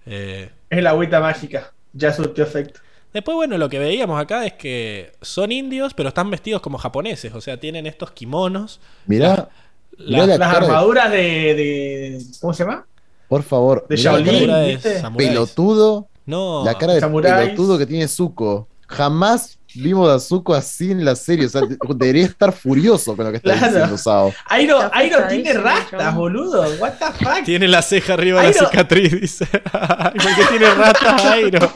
Eh, 0.05 0.49
Es 0.69 0.83
la 0.83 0.91
agüita 0.91 1.19
mágica. 1.19 1.71
Ya 1.93 2.13
surtió 2.13 2.43
efecto. 2.43 2.79
Después, 3.13 3.35
bueno, 3.35 3.57
lo 3.57 3.69
que 3.69 3.79
veíamos 3.79 4.21
acá 4.21 4.45
es 4.45 4.53
que 4.53 5.11
son 5.21 5.51
indios, 5.51 5.95
pero 5.95 6.09
están 6.09 6.29
vestidos 6.29 6.61
como 6.61 6.77
japoneses. 6.77 7.33
O 7.33 7.41
sea, 7.41 7.59
tienen 7.59 7.87
estos 7.87 8.11
kimonos. 8.11 8.79
Mirá, 9.07 9.49
La- 9.97 10.25
mirá 10.25 10.25
la 10.27 10.37
Las 10.37 10.55
armaduras 10.57 11.11
de, 11.11 11.17
de- 11.17 12.21
¿Cómo 12.39 12.53
se 12.53 12.63
llama? 12.63 12.85
Por 13.29 13.43
favor. 13.43 13.85
de 13.87 13.95
mirá 13.95 14.11
la 14.13 14.19
Shaolin, 14.19 15.15
pelotudo. 15.15 16.07
No, 16.25 16.63
La 16.65 16.77
cara 16.77 16.93
de 16.93 16.99
Samuráis. 16.99 17.49
pelotudo 17.51 17.77
que 17.77 17.85
tiene 17.85 18.07
Zuko. 18.07 18.67
Jamás 18.87 19.57
vimos 19.75 20.09
a 20.09 20.19
Zuko 20.19 20.53
así 20.55 20.91
en 20.91 21.05
la 21.05 21.15
serie. 21.15 21.45
O 21.45 21.49
sea, 21.49 21.61
de- 21.61 21.77
debería 21.95 22.25
estar 22.25 22.51
furioso 22.51 23.15
con 23.15 23.25
lo 23.25 23.31
que 23.31 23.37
está 23.37 23.53
Claro. 23.53 23.67
diciendo 23.67 23.97
Sao. 23.97 24.33
Airo, 24.47 24.79
Airo 24.93 25.27
tiene 25.27 25.53
rastas, 25.53 26.15
boludo. 26.15 26.61
What 26.79 26.93
the 26.99 27.23
fuck? 27.25 27.43
tiene 27.45 27.67
la 27.67 27.81
ceja 27.81 28.13
arriba 28.13 28.41
de 28.41 28.47
la 28.47 28.53
cicatriz, 28.53 29.19
dice. 29.21 29.47
Ay, 29.73 30.11
¿Por 30.19 30.35
qué 30.35 30.43
tiene 30.49 30.73
ratas 30.73 31.25
Airo? 31.25 31.71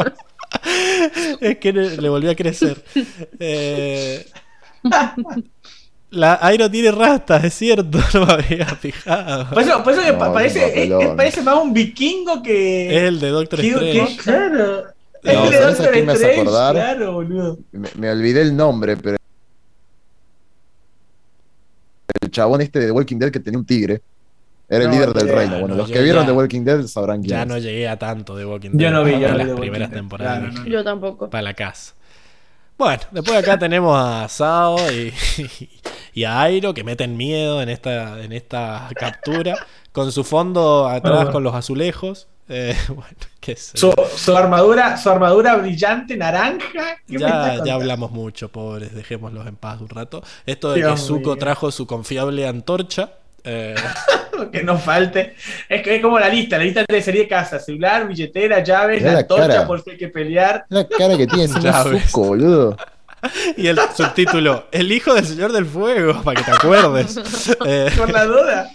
es 1.41 1.57
que 1.57 1.73
le, 1.73 1.97
le 1.97 2.09
volvió 2.09 2.31
a 2.31 2.35
crecer. 2.35 2.83
Eh, 3.39 4.25
la 6.13 6.39
Airo 6.41 6.69
tiene 6.69 6.91
rastas, 6.91 7.43
es 7.43 7.53
cierto, 7.53 7.99
no 8.13 8.25
me 8.25 8.33
había 8.33 8.65
fijado. 8.67 9.49
Por 9.49 9.61
eso, 9.61 9.83
por 9.83 9.93
eso 9.93 10.01
No, 10.13 10.33
parece, 10.33 10.59
es- 10.65 10.71
papelón. 10.71 11.01
es- 11.01 11.09
parece 11.15 11.41
más 11.41 11.55
un 11.61 11.73
vikingo 11.73 12.35
Es 12.35 12.41
que. 12.41 13.07
el 13.07 13.19
de 13.19 13.29
Doctor 13.29 13.59
que- 13.61 13.67
Strange. 13.69 14.17
que- 14.17 14.17
claro. 14.23 14.83
No, 15.23 15.31
el 15.45 15.49
de 15.51 15.57
¿sabes 15.57 15.79
a 15.79 15.83
Doctor 15.83 15.95
Strange, 16.15 16.41
acordar? 16.41 16.75
Claro, 16.75 17.13
boludo. 17.13 17.57
Me, 17.71 17.89
me 17.97 18.11
olvidé 18.11 18.41
el 18.41 18.55
nombre, 18.55 18.97
pero. 18.97 19.17
El 22.21 22.31
chabón 22.31 22.61
este 22.61 22.79
de 22.79 22.85
The 22.87 22.91
Walking 22.91 23.17
Dead 23.17 23.31
que 23.31 23.39
tenía 23.39 23.59
un 23.59 23.65
tigre. 23.65 24.01
Era 24.69 24.85
el 24.85 24.89
No, 24.89 24.95
líder 24.95 25.13
del 25.13 25.27
reino. 25.29 25.51
Bueno, 25.59 25.67
no, 25.69 25.75
los 25.75 25.91
que 25.91 26.01
vieron 26.01 26.23
ya- 26.23 26.27
The 26.27 26.33
Walking 26.33 26.61
Dead 26.63 26.83
sabrán 26.87 27.19
quién 27.21 27.29
Ya 27.31 27.41
es. 27.43 27.47
no 27.47 27.57
llegué 27.57 27.87
a 27.87 27.97
tanto 27.97 28.35
de 28.35 28.45
Walking 28.45 28.71
Yo 28.71 28.77
Dead. 28.77 28.91
no 28.91 29.03
vi, 29.03 29.11
yo 29.11 29.19
no 29.19 29.21
vi 29.33 29.37
las 29.37 29.37
The 29.37 29.43
Walking 29.53 29.61
primeras 29.61 29.89
Dead. 29.89 29.97
temporadas. 29.99 30.39
Claro, 30.39 30.53
no. 30.53 30.65
Yo 30.65 30.83
tampoco. 30.83 31.29
Para 31.29 31.41
la 31.41 31.53
casa. 31.53 31.93
Bueno, 32.77 33.01
después 33.11 33.37
acá 33.37 33.59
tenemos 33.59 33.95
a 33.97 34.27
Sao 34.29 34.77
y, 34.91 35.13
y 35.37 35.69
a 36.23 36.41
Airo 36.41 36.73
que 36.73 36.83
meten 36.83 37.17
miedo 37.17 37.61
en 37.61 37.69
esta, 37.69 38.21
en 38.23 38.31
esta 38.33 38.87
captura. 38.95 39.55
Con 39.91 40.11
su 40.11 40.23
fondo 40.23 40.87
atrás 40.87 41.15
Bueno. 41.15 41.31
con 41.31 41.43
los 41.43 41.53
azulejos. 41.55 42.27
Eh, 42.49 42.75
bueno, 42.89 43.03
qué 43.39 43.55
sé. 43.55 43.77
Su, 43.77 43.93
su 44.15 44.35
armadura, 44.35 44.97
su 44.97 45.09
armadura 45.09 45.55
brillante 45.55 46.15
naranja. 46.17 46.97
¿qué 47.07 47.13
me 47.13 47.19
Ya, 47.19 47.63
ya 47.63 47.73
hablamos 47.75 48.11
mucho, 48.11 48.49
pobres, 48.51 48.93
dejémoslos 48.93 49.47
en 49.47 49.55
paz 49.55 49.81
un 49.81 49.89
rato. 49.89 50.21
Esto 50.45 50.71
de 50.73 50.79
Dios 50.79 50.99
que 51.01 51.07
Zuko 51.07 51.29
mío. 51.31 51.37
trajo 51.37 51.71
su 51.71 51.87
confiable 51.87 52.47
antorcha. 52.47 53.11
eh, 53.43 53.75
Que 54.51 54.63
no 54.63 54.77
falte. 54.79 55.35
Es, 55.69 55.83
que 55.83 55.95
es 55.97 56.01
como 56.01 56.17
la 56.19 56.27
lista, 56.27 56.57
la 56.57 56.63
lista 56.63 56.83
de 56.89 57.01
serie 57.03 57.27
casa, 57.27 57.59
celular, 57.59 58.07
billetera, 58.07 58.63
llaves, 58.63 59.01
la 59.03 59.13
la 59.13 59.19
antorcha 59.19 59.47
cara. 59.47 59.67
por 59.67 59.81
si 59.83 59.91
hay 59.91 59.97
que 59.97 60.07
pelear. 60.09 60.65
La 60.69 60.87
cara 60.87 61.15
que 61.15 61.27
tiene. 61.27 61.47
Zuko, 62.07 62.23
boludo. 62.25 62.75
y 63.57 63.67
el 63.67 63.79
subtítulo, 63.95 64.67
El 64.71 64.91
hijo 64.91 65.13
del 65.13 65.25
Señor 65.25 65.51
del 65.51 65.65
Fuego, 65.65 66.21
para 66.23 66.39
que 66.39 66.45
te 66.45 66.51
acuerdes. 66.51 67.19
Eh, 67.65 67.91
Por 67.95 68.11
la 68.11 68.25
duda. 68.25 68.71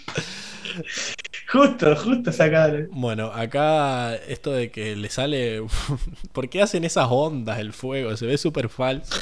Justo, 1.51 1.95
justo 1.95 2.31
sacado. 2.31 2.77
Bueno, 2.91 3.31
acá 3.33 4.13
esto 4.27 4.51
de 4.51 4.69
que 4.69 4.95
le 4.95 5.09
sale. 5.09 5.63
¿Por 6.31 6.47
qué 6.49 6.61
hacen 6.61 6.83
esas 6.83 7.07
ondas 7.09 7.57
el 7.59 7.73
fuego? 7.73 8.15
Se 8.17 8.27
ve 8.27 8.37
súper 8.37 8.69
falso. 8.69 9.19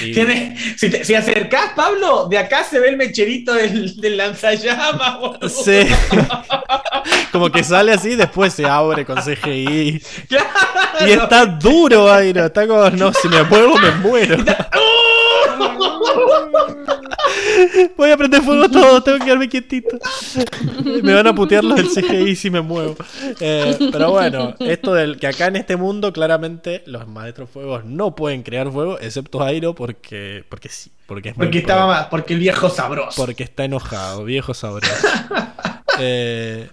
Y- 0.00 0.12
Tiene, 0.12 0.56
si 0.78 0.88
te 0.88 1.04
si 1.04 1.14
acercás, 1.14 1.72
Pablo, 1.76 2.28
de 2.30 2.38
acá 2.38 2.64
se 2.64 2.80
ve 2.80 2.88
el 2.88 2.96
mecherito 2.96 3.52
del, 3.52 4.00
del 4.00 4.16
lanzallamas. 4.16 5.18
boludo. 5.20 5.48
Sí. 5.48 5.80
Como 7.32 7.50
que 7.52 7.62
sale 7.62 7.92
así 7.92 8.16
después 8.16 8.52
se 8.54 8.64
abre 8.66 9.04
con 9.04 9.16
CGI. 9.20 10.02
Claro. 10.28 10.48
Y 11.06 11.10
está 11.12 11.44
duro, 11.46 12.10
Airo. 12.12 12.46
Está 12.46 12.66
como, 12.66 12.90
no, 12.90 13.12
si 13.12 13.28
me 13.28 13.42
muevo, 13.44 13.76
me 13.78 13.90
muero. 13.92 14.36
Voy 17.96 18.10
a 18.10 18.16
prender 18.16 18.42
fuego 18.42 18.70
todo, 18.70 19.02
tengo 19.02 19.18
que 19.18 19.24
quedarme 19.24 19.48
quietito. 19.48 19.98
Me 21.02 21.14
van 21.14 21.26
a 21.26 21.34
putear 21.34 21.64
los 21.64 21.76
del 21.76 21.88
CGI 21.88 22.36
si 22.36 22.50
me 22.50 22.60
muevo. 22.60 22.96
Eh, 23.40 23.76
pero 23.92 24.10
bueno, 24.12 24.54
esto 24.60 24.94
del 24.94 25.18
que 25.18 25.26
acá 25.26 25.46
en 25.46 25.56
este 25.56 25.76
mundo, 25.76 26.12
claramente, 26.12 26.82
los 26.86 27.06
maestros 27.08 27.50
fuegos 27.50 27.84
no 27.84 28.14
pueden 28.14 28.42
crear 28.42 28.70
fuego, 28.70 28.98
excepto 29.00 29.42
Airo, 29.42 29.74
porque, 29.74 30.44
porque 30.48 30.68
sí. 30.68 30.90
Porque 31.06 31.30
es 31.30 31.34
Porque 31.34 31.50
pro. 31.50 31.58
estaba 31.60 31.86
más, 31.88 32.06
porque 32.06 32.34
el 32.34 32.38
viejo 32.40 32.70
sabroso. 32.70 33.20
Porque 33.20 33.42
está 33.42 33.64
enojado, 33.64 34.24
viejo 34.24 34.54
sabroso. 34.54 34.94
Eh, 35.98 36.68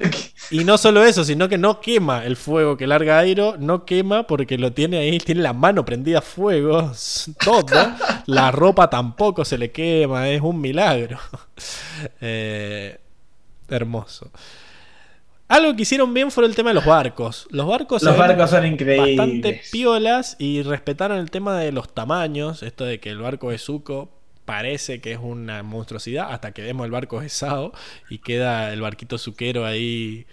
y 0.51 0.63
no 0.63 0.77
solo 0.77 1.03
eso, 1.03 1.23
sino 1.23 1.49
que 1.49 1.57
no 1.57 1.81
quema 1.81 2.23
el 2.25 2.35
fuego 2.35 2.77
que 2.77 2.87
larga 2.87 3.19
Airo, 3.19 3.55
no 3.57 3.85
quema 3.85 4.27
porque 4.27 4.57
lo 4.57 4.71
tiene 4.71 4.97
ahí, 4.99 5.17
tiene 5.17 5.41
la 5.41 5.53
mano 5.53 5.83
prendida 5.83 6.19
a 6.19 6.21
fuego, 6.21 6.91
todo. 7.43 7.65
La 8.27 8.51
ropa 8.51 8.89
tampoco 8.89 9.43
se 9.43 9.57
le 9.57 9.71
quema, 9.71 10.29
es 10.29 10.41
un 10.41 10.59
milagro. 10.61 11.19
Eh, 12.21 12.99
hermoso. 13.69 14.29
Algo 15.47 15.75
que 15.75 15.81
hicieron 15.81 16.13
bien 16.13 16.29
fue 16.29 16.45
el 16.45 16.53
tema 16.55 16.69
de 16.69 16.75
los 16.75 16.85
barcos. 16.85 17.47
Los 17.49 17.65
barcos, 17.65 18.03
Los 18.03 18.15
barcos 18.17 18.49
son 18.51 18.65
increíbles. 18.67 19.17
bastante 19.17 19.61
piolas 19.71 20.35
y 20.37 20.61
respetaron 20.61 21.17
el 21.17 21.31
tema 21.31 21.57
de 21.57 21.71
los 21.71 21.93
tamaños. 21.93 22.61
Esto 22.63 22.83
de 22.85 22.99
que 22.99 23.09
el 23.09 23.19
barco 23.19 23.49
de 23.49 23.57
Zuko 23.57 24.16
parece 24.47 25.01
que 25.01 25.11
es 25.11 25.19
una 25.21 25.61
monstruosidad 25.61 26.31
hasta 26.31 26.53
que 26.53 26.61
vemos 26.61 26.85
el 26.85 26.91
barco 26.91 27.19
de 27.19 27.27
Sao 27.27 27.73
y 28.09 28.19
queda 28.19 28.71
el 28.71 28.81
barquito 28.81 29.17
suquero 29.17 29.65
ahí 29.65 30.25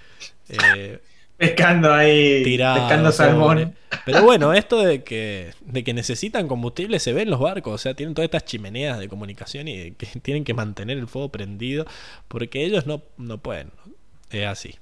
eh, 0.48 1.00
Pescando 1.36 1.92
ahí. 1.92 2.44
tirado. 2.44 2.88
pescando 2.88 3.40
pobre. 3.40 3.72
Pero 4.04 4.22
bueno, 4.22 4.54
esto 4.54 4.78
de 4.78 5.02
que, 5.02 5.52
de 5.62 5.82
que 5.82 5.92
necesitan 5.92 6.46
combustible 6.46 7.00
se 7.00 7.12
ve 7.12 7.22
en 7.22 7.30
los 7.30 7.40
barcos. 7.40 7.74
O 7.74 7.78
sea, 7.78 7.94
tienen 7.94 8.14
todas 8.14 8.26
estas 8.26 8.44
chimeneas 8.44 9.00
de 9.00 9.08
comunicación 9.08 9.66
y 9.66 9.90
que 9.92 10.06
tienen 10.22 10.44
que 10.44 10.54
mantener 10.54 10.96
el 10.96 11.08
fuego 11.08 11.30
prendido 11.30 11.86
porque 12.28 12.64
ellos 12.64 12.86
no, 12.86 13.02
no 13.16 13.38
pueden. 13.38 13.72
Es 14.30 14.46
así. 14.46 14.76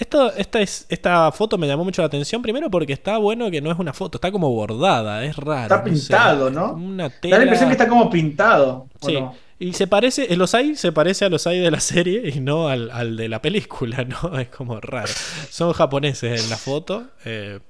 Esto, 0.00 0.32
esta, 0.34 0.60
es, 0.60 0.86
esta 0.88 1.30
foto 1.32 1.58
me 1.58 1.66
llamó 1.66 1.84
mucho 1.84 2.00
la 2.02 2.06
atención, 2.06 2.40
primero 2.42 2.70
porque 2.70 2.92
está 2.94 3.18
bueno 3.18 3.50
que 3.50 3.60
no 3.60 3.70
es 3.70 3.78
una 3.78 3.92
foto, 3.92 4.16
está 4.18 4.32
como 4.32 4.50
bordada, 4.50 5.24
es 5.24 5.36
raro. 5.36 5.76
Está 5.76 5.82
no 5.86 5.96
sé, 5.96 6.08
pintado, 6.08 6.50
¿no? 6.50 6.72
Una 6.72 7.08
Da 7.10 7.38
la 7.38 7.42
impresión 7.44 7.68
que 7.68 7.76
tela. 7.76 7.84
está 7.84 7.88
como 7.88 8.08
pintado. 8.10 8.88
¿o 9.00 9.08
Sí. 9.08 9.12
no? 9.12 9.34
Y 9.58 9.74
se 9.74 9.86
parece, 9.86 10.32
el 10.32 10.40
Osai 10.40 10.74
se 10.74 10.90
parece 10.90 11.26
al 11.26 11.34
Osai 11.34 11.58
de 11.58 11.70
la 11.70 11.80
serie 11.80 12.30
y 12.34 12.40
no 12.40 12.68
al, 12.68 12.90
al 12.90 13.14
de 13.16 13.28
la 13.28 13.42
película, 13.42 14.04
¿no? 14.22 14.38
Es 14.38 14.48
como 14.48 14.80
raro. 14.80 15.12
Son 15.50 15.72
japoneses 15.74 16.42
en 16.44 16.48
la 16.50 16.56
foto. 16.56 17.04
eh, 17.26 17.60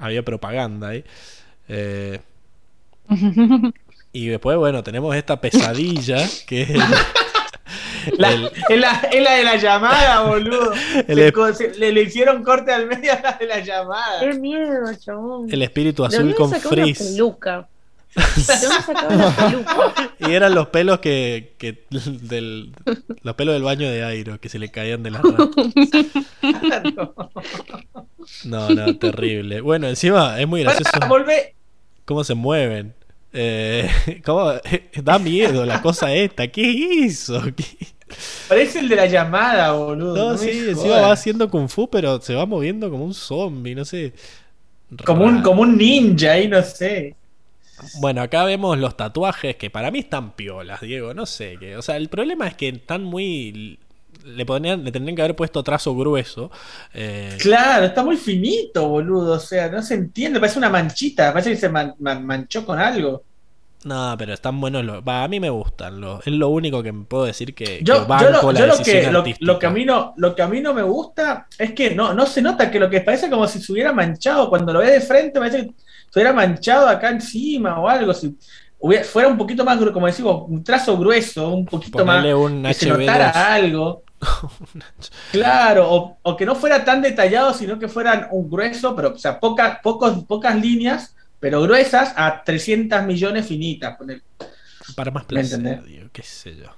había 0.00 0.24
propaganda 0.24 0.88
ahí. 0.88 1.04
Eh, 1.68 2.18
y 4.12 4.26
después, 4.26 4.56
bueno, 4.56 4.82
tenemos 4.82 5.14
esta 5.14 5.40
pesadilla 5.40 6.18
que 6.46 6.62
es 6.62 6.68
La- 8.18 8.32
el- 8.32 8.50
es, 8.68 8.78
la, 8.80 8.92
es 9.12 9.22
la 9.22 9.32
de 9.34 9.44
la 9.44 9.56
llamada, 9.56 10.22
boludo. 10.28 10.72
El 11.06 11.16
Le, 11.16 11.32
se- 11.54 11.74
le- 11.78 11.92
le 11.92 12.02
hicieron 12.02 12.42
corte 12.42 12.72
al 12.72 12.86
medio 12.86 13.12
a 13.12 13.20
la 13.20 13.32
de 13.32 13.46
la 13.46 13.60
llamada. 13.60 14.20
Qué 14.20 14.34
miedo, 14.34 14.94
chabón. 14.98 15.48
el 15.52 15.62
espíritu 15.62 16.02
¿De 16.02 16.08
azul 16.16 16.34
con 16.34 16.50
frizz. 16.52 16.98
peluca? 17.12 17.68
¿De 18.14 18.22
dónde 18.66 18.82
sacaba 18.86 19.14
la 19.16 19.30
peluca? 19.36 20.12
Y 20.20 20.32
eran 20.32 20.54
los 20.54 20.68
pelos 20.68 21.00
que, 21.00 21.54
que 21.58 21.84
del, 21.90 22.72
los 23.22 23.34
pelos 23.34 23.54
del 23.54 23.62
baño 23.64 23.90
de 23.90 24.04
Airo 24.04 24.38
que 24.40 24.48
se 24.48 24.58
le 24.60 24.70
caían 24.70 25.02
de 25.02 25.10
las 25.10 25.22
ramas. 25.22 25.48
No, 28.44 28.68
no, 28.70 28.96
terrible. 28.98 29.60
Bueno, 29.60 29.88
encima 29.88 30.40
es 30.40 30.46
muy 30.46 30.62
gracioso 30.62 30.90
cómo 32.04 32.24
se 32.24 32.34
mueven. 32.34 32.94
Eh, 33.32 33.90
cómo, 34.24 34.52
da 35.02 35.18
miedo 35.18 35.64
la 35.66 35.82
cosa 35.82 36.12
esta. 36.14 36.46
¿Qué 36.48 36.62
hizo? 36.62 37.42
¿Qué- 37.56 37.64
Parece 38.48 38.78
el 38.80 38.88
de 38.88 38.96
la 38.96 39.06
llamada, 39.06 39.72
boludo. 39.72 40.14
No, 40.16 40.32
no 40.32 40.38
sí, 40.38 40.50
encima 40.68 41.00
va 41.00 41.12
haciendo 41.12 41.48
kung 41.50 41.68
fu, 41.68 41.88
pero 41.88 42.20
se 42.20 42.34
va 42.34 42.46
moviendo 42.46 42.90
como 42.90 43.04
un 43.04 43.14
zombie, 43.14 43.74
no 43.74 43.84
sé. 43.84 44.12
Como 45.04 45.24
un, 45.24 45.42
como 45.42 45.62
un 45.62 45.76
ninja 45.76 46.32
ahí, 46.32 46.48
no 46.48 46.62
sé. 46.62 47.16
Bueno, 48.00 48.22
acá 48.22 48.44
vemos 48.44 48.78
los 48.78 48.96
tatuajes 48.96 49.56
que 49.56 49.68
para 49.70 49.90
mí 49.90 50.00
están 50.00 50.32
piolas, 50.32 50.80
Diego. 50.80 51.12
No 51.14 51.26
sé 51.26 51.56
qué. 51.58 51.76
O 51.76 51.82
sea, 51.82 51.96
el 51.96 52.08
problema 52.08 52.46
es 52.48 52.54
que 52.54 52.68
están 52.68 53.02
muy. 53.02 53.78
Le, 54.24 54.46
ponían, 54.46 54.84
le 54.84 54.92
tendrían 54.92 55.16
que 55.16 55.22
haber 55.22 55.36
puesto 55.36 55.62
trazo 55.62 55.94
grueso. 55.96 56.50
eh, 56.94 57.36
Claro, 57.40 57.86
está 57.86 58.04
muy 58.04 58.16
finito, 58.16 58.88
boludo. 58.88 59.34
O 59.34 59.40
sea, 59.40 59.68
no 59.68 59.82
se 59.82 59.94
entiende. 59.94 60.38
Parece 60.40 60.58
una 60.58 60.70
manchita. 60.70 61.32
Parece 61.32 61.50
que 61.50 61.56
se 61.56 61.68
man- 61.68 61.94
man- 61.98 62.24
manchó 62.24 62.64
con 62.64 62.78
algo. 62.78 63.24
No, 63.84 64.14
pero 64.18 64.32
están 64.34 64.60
buenos. 64.60 64.84
Los, 64.84 65.02
va, 65.02 65.24
a 65.24 65.28
mí 65.28 65.40
me 65.40 65.50
gustan. 65.50 66.00
los- 66.00 66.26
es 66.26 66.32
lo 66.32 66.48
único 66.48 66.82
que 66.82 66.92
me 66.92 67.04
puedo 67.04 67.24
decir 67.24 67.54
que, 67.54 67.64
que 67.78 67.84
Yo, 67.84 68.00
lo, 68.00 68.08
la 68.08 68.20
yo 68.20 68.30
lo 68.66 68.76
decisión 68.76 69.04
que, 69.04 69.10
lo, 69.12 69.18
artística. 69.20 69.46
lo 69.52 69.58
que 69.58 69.66
a 69.66 69.70
mí 69.70 69.84
no, 69.84 70.14
lo 70.16 70.34
que 70.34 70.42
a 70.42 70.48
mí 70.48 70.60
no 70.60 70.74
me 70.74 70.82
gusta 70.82 71.46
es 71.58 71.72
que 71.72 71.94
no, 71.94 72.14
no 72.14 72.26
se 72.26 72.42
nota 72.42 72.70
que 72.70 72.78
lo 72.80 72.88
que 72.90 73.00
parece 73.00 73.28
como 73.30 73.46
si 73.46 73.60
se 73.60 73.72
hubiera 73.72 73.92
manchado. 73.92 74.48
Cuando 74.48 74.72
lo 74.72 74.80
ve 74.80 74.90
de 74.92 75.00
frente, 75.00 75.38
parece 75.38 75.58
que 75.66 75.72
se 76.10 76.18
hubiera 76.20 76.32
manchado 76.32 76.88
acá 76.88 77.10
encima 77.10 77.78
o 77.80 77.88
algo. 77.88 78.12
Si 78.14 78.36
hubiera- 78.78 79.04
fuera 79.04 79.28
un 79.28 79.36
poquito 79.38 79.64
más, 79.64 79.78
como 79.92 80.06
decimos, 80.06 80.44
un 80.48 80.62
trazo 80.64 80.96
grueso, 80.96 81.48
un 81.48 81.64
poquito 81.66 81.98
Ponerle 81.98 82.34
más. 82.34 82.42
un 82.44 82.62
que 82.62 82.74
se 82.74 82.90
HB2. 82.90 82.98
notara 82.98 83.54
algo. 83.54 84.02
Claro, 85.32 85.92
o, 85.92 86.18
o 86.22 86.36
que 86.36 86.46
no 86.46 86.54
fuera 86.54 86.84
tan 86.84 87.02
detallado, 87.02 87.52
sino 87.52 87.78
que 87.78 87.88
fueran 87.88 88.28
un 88.30 88.48
grueso, 88.48 88.94
pero 88.96 89.10
o 89.12 89.18
sea, 89.18 89.38
pocas, 89.40 89.78
pocos, 89.82 90.24
pocas 90.24 90.56
líneas, 90.60 91.13
pero 91.44 91.60
gruesas 91.60 92.14
a 92.16 92.42
300 92.42 93.02
millones 93.04 93.46
finitas. 93.46 93.98
ponele. 93.98 94.22
Para 94.96 95.10
más 95.10 95.24
¿Me 95.24 95.26
placer, 95.28 95.82
digo, 95.84 96.08
qué 96.10 96.22
sé 96.22 96.56
yo. 96.56 96.74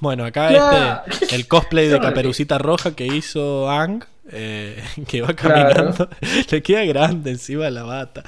Bueno, 0.00 0.24
acá 0.24 0.48
Claro. 0.48 1.02
este, 1.08 1.36
el 1.36 1.46
cosplay 1.46 1.86
de. 1.86 2.00
Caperucita 2.00 2.58
Roja 2.58 2.96
que 2.96 3.06
hizo 3.06 3.70
Ang, 3.70 4.02
eh, 4.32 4.82
que 5.06 5.20
va 5.22 5.34
Claro. 5.34 5.72
caminando, 5.94 6.08
le 6.50 6.62
queda 6.64 6.84
grande 6.84 7.30
encima 7.30 7.66
de 7.66 7.70
la 7.70 7.84
bata. 7.84 8.24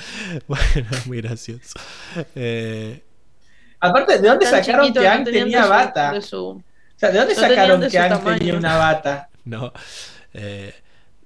Bueno, 0.46 0.88
muy 1.06 1.20
gracioso. 1.20 1.80
Eh, 2.36 3.02
Aparte, 3.80 4.20
¿de 4.20 4.28
dónde 4.28 4.46
Tan 4.48 4.62
sacaron 4.62 4.82
chiquito 4.86 5.00
que 5.00 5.08
Ang 5.08 5.24
tenía 5.24 5.66
bata? 5.66 6.12
de 6.12 6.22
su- 6.22 6.50
O 6.50 6.62
sea, 6.94 7.10
¿de 7.10 7.18
dónde 7.18 7.34
no 7.34 7.40
sacaron 7.40 7.80
de 7.80 7.88
que 7.88 7.98
Ang 7.98 8.22
tenía 8.24 8.54
una 8.54 8.76
bata? 8.76 9.28
no. 9.44 9.72
Eh, 10.34 10.72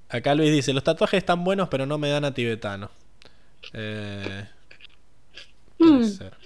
acá 0.08 0.34
Luis 0.34 0.50
dice, 0.50 0.72
los 0.72 0.82
tatuajes 0.84 1.18
están 1.18 1.44
buenos, 1.44 1.68
pero 1.68 1.84
no 1.84 1.98
me 1.98 2.08
dan 2.08 2.24
a 2.24 2.32
tibetano. 2.32 2.90
Eh, 3.72 4.44
puede 5.78 6.00
Hmm, 6.00 6.02
ser. 6.02 6.36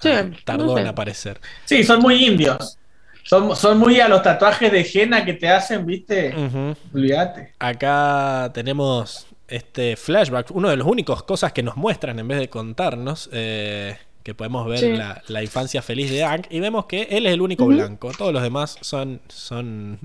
sí, 0.00 0.10
Ah, 0.10 0.30
tardó 0.44 0.64
no 0.64 0.70
sé. 0.74 0.80
en 0.80 0.86
aparecer. 0.86 1.40
Sí, 1.64 1.84
son 1.84 2.00
muy 2.02 2.24
indios. 2.26 2.78
Son, 3.22 3.54
son 3.56 3.78
muy 3.78 4.00
a 4.00 4.08
los 4.08 4.22
tatuajes 4.22 4.72
de 4.72 4.80
henna 4.94 5.24
que 5.24 5.34
te 5.34 5.48
hacen, 5.48 5.84
¿viste? 5.86 6.44
Olvídate. 6.92 7.54
Acá 7.58 8.50
tenemos 8.54 9.26
este 9.48 9.96
flashback, 9.96 10.50
uno 10.52 10.68
de 10.68 10.76
los 10.76 10.86
únicos 10.86 11.22
cosas 11.24 11.52
que 11.52 11.62
nos 11.62 11.76
muestran 11.76 12.18
en 12.18 12.28
vez 12.28 12.38
de 12.38 12.48
contarnos, 12.50 13.28
eh, 13.32 13.98
que 14.28 14.34
podemos 14.34 14.66
ver 14.68 14.78
Sí. 14.78 14.92
la, 14.92 15.22
la 15.28 15.42
infancia 15.42 15.80
feliz 15.80 16.10
de 16.10 16.22
Hank 16.22 16.46
y 16.50 16.60
vemos 16.60 16.84
que 16.84 17.08
él 17.10 17.26
es 17.26 17.32
el 17.32 17.40
único 17.40 17.64
blanco, 17.66 18.12
todos 18.16 18.30
los 18.32 18.42
demás 18.42 18.76
son, 18.82 19.20
son 19.28 19.98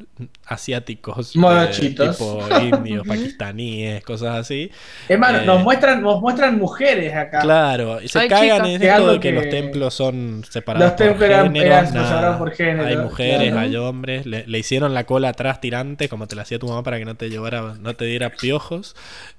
asiáticos, 0.46 1.36
eh, 1.36 1.68
tipo 1.90 2.40
indios, 2.62 3.06
pakistaníes, 3.06 4.02
cosas 4.06 4.38
así. 4.38 4.72
Es 5.10 5.20
más, 5.20 5.42
Eh, 5.42 5.46
nos, 5.46 5.62
muestran, 5.62 6.02
nos 6.02 6.22
muestran 6.22 6.58
mujeres 6.58 7.14
acá. 7.14 7.42
Claro, 7.42 8.02
y 8.02 8.08
se 8.08 8.20
Ay, 8.20 8.30
cagan 8.30 8.44
chicas. 8.64 8.70
en 8.70 8.80
Que 8.82 8.88
esto 8.90 9.08
de 9.12 9.20
que, 9.20 9.30
que- 9.30 9.36
los 9.36 9.50
templos 9.50 9.94
son 9.94 10.46
separados 10.50 10.88
Los 10.92 10.96
templos 10.96 11.18
por 11.18 11.26
eran- 11.26 11.46
género, 11.48 11.66
eran 11.66 11.94
nada. 11.94 12.08
separados 12.08 12.38
por 12.38 12.52
género, 12.52 12.86
Hay 12.88 12.98
mujeres, 12.98 13.52
claro. 13.52 13.60
hay 13.60 13.76
hombres, 13.76 14.26
le, 14.26 14.48
le 14.48 14.60
hicieron 14.60 14.94
la 14.94 15.04
cola 15.06 15.30
atrás 15.30 15.60
tirante, 15.60 16.08
como 16.08 16.28
te 16.28 16.36
la 16.38 16.44
hacía 16.44 16.60
tu 16.60 16.68
mamá 16.70 16.82
para 16.84 16.98
que 16.98 17.06
no 17.06 17.16
te 17.16 17.30
llevara, 17.30 17.76
no 17.80 17.94
te 17.96 18.06
diera 18.06 18.30
piojos, 18.30 18.96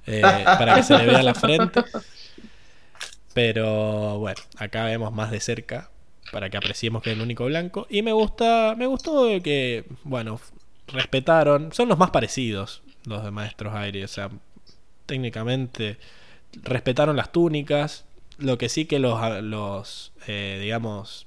eh, 0.07 0.21
para 0.45 0.75
que 0.75 0.83
se 0.83 0.99
le 0.99 1.07
vea 1.07 1.23
la 1.23 1.35
frente. 1.35 1.81
Pero 3.35 4.19
bueno, 4.19 4.41
acá 4.57 4.85
vemos 4.85 5.13
más 5.13 5.31
de 5.31 5.41
cerca 5.41 5.91
para 6.33 6.49
que 6.49 6.57
apreciemos 6.57 7.03
que 7.03 7.11
es 7.11 7.17
el 7.17 7.23
único 7.23 7.45
blanco. 7.45 7.87
Y 7.91 8.03
me 8.03 8.13
gusta, 8.13 8.75
me 8.79 8.87
gustó 8.87 9.27
que, 9.43 9.85
bueno, 10.05 10.41
respetaron, 10.87 11.73
son 11.73 11.89
los 11.89 11.99
más 11.99 12.11
parecidos 12.11 12.83
los 13.07 13.23
de 13.23 13.31
Maestros 13.31 13.75
Aire, 13.75 14.05
o 14.05 14.09
sea, 14.09 14.31
técnicamente 15.07 15.99
respetaron 16.63 17.17
las 17.17 17.33
túnicas. 17.33 18.05
Lo 18.39 18.59
que 18.59 18.69
sí 18.69 18.87
que 18.87 18.99
los, 18.99 19.21
los 19.43 20.13
eh, 20.27 20.59
digamos, 20.61 21.27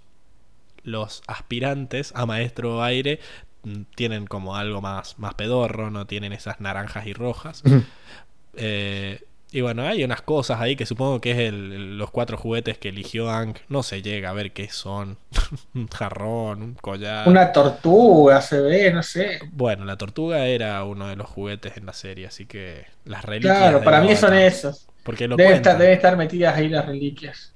los 0.84 1.24
aspirantes 1.28 2.12
a 2.16 2.26
Maestro 2.26 2.84
Aire 2.84 3.20
tienen 3.96 4.28
como 4.28 4.56
algo 4.56 4.82
más, 4.82 5.20
más 5.20 5.34
pedorro, 5.36 5.90
no 5.90 6.08
tienen 6.08 6.34
esas 6.34 6.60
naranjas 6.60 7.06
y 7.08 7.14
rojas. 7.14 7.64
Eh, 8.60 9.22
y 9.58 9.62
bueno, 9.62 9.84
hay 9.84 10.04
unas 10.04 10.22
cosas 10.22 10.60
ahí 10.62 10.76
que 10.76 10.86
supongo 10.86 11.20
que 11.22 11.32
es 11.32 11.38
el- 11.40 11.98
los 11.98 12.12
cuatro 12.12 12.38
juguetes 12.38 12.78
que 12.78 12.90
eligió 12.90 13.28
Hank. 13.28 13.58
No 13.70 13.84
se 13.84 14.02
llega 14.02 14.30
a 14.30 14.34
ver 14.34 14.52
qué 14.54 14.70
son. 14.70 15.18
un 15.74 15.88
jarrón, 15.88 16.62
un 16.64 16.74
collar. 16.76 17.28
Una 17.28 17.52
tortuga, 17.52 18.42
se 18.42 18.60
ve, 18.62 18.92
no 18.94 19.04
sé. 19.04 19.40
Bueno, 19.52 19.86
la 19.86 19.98
tortuga 19.98 20.46
era 20.46 20.84
uno 20.84 21.08
de 21.08 21.16
los 21.16 21.28
juguetes 21.28 21.78
en 21.78 21.86
la 21.86 21.94
serie, 21.94 22.28
así 22.28 22.46
que 22.46 22.86
las 23.06 23.24
reliquias. 23.26 23.58
Claro, 23.58 23.84
para 23.84 24.02
mí 24.02 24.16
son 24.16 24.34
esos. 24.34 24.88
Porque 25.04 25.28
lo 25.28 25.36
Deben 25.38 25.54
estar, 25.56 25.78
deben 25.78 25.94
estar 25.94 26.18
metidas 26.18 26.56
ahí 26.56 26.70
las 26.70 26.86
reliquias. 26.86 27.54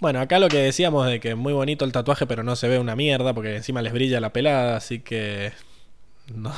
Bueno, 0.00 0.20
acá 0.20 0.38
lo 0.38 0.48
que 0.48 0.58
decíamos 0.58 1.06
de 1.06 1.20
que 1.20 1.34
muy 1.34 1.52
bonito 1.54 1.84
el 1.84 1.92
tatuaje, 1.92 2.26
pero 2.26 2.42
no 2.42 2.54
se 2.56 2.68
ve 2.68 2.78
una 2.78 2.94
mierda, 2.96 3.32
porque 3.32 3.56
encima 3.56 3.80
les 3.82 3.92
brilla 3.94 4.20
la 4.20 4.32
pelada, 4.32 4.76
así 4.76 5.00
que 5.00 5.52
no, 6.34 6.52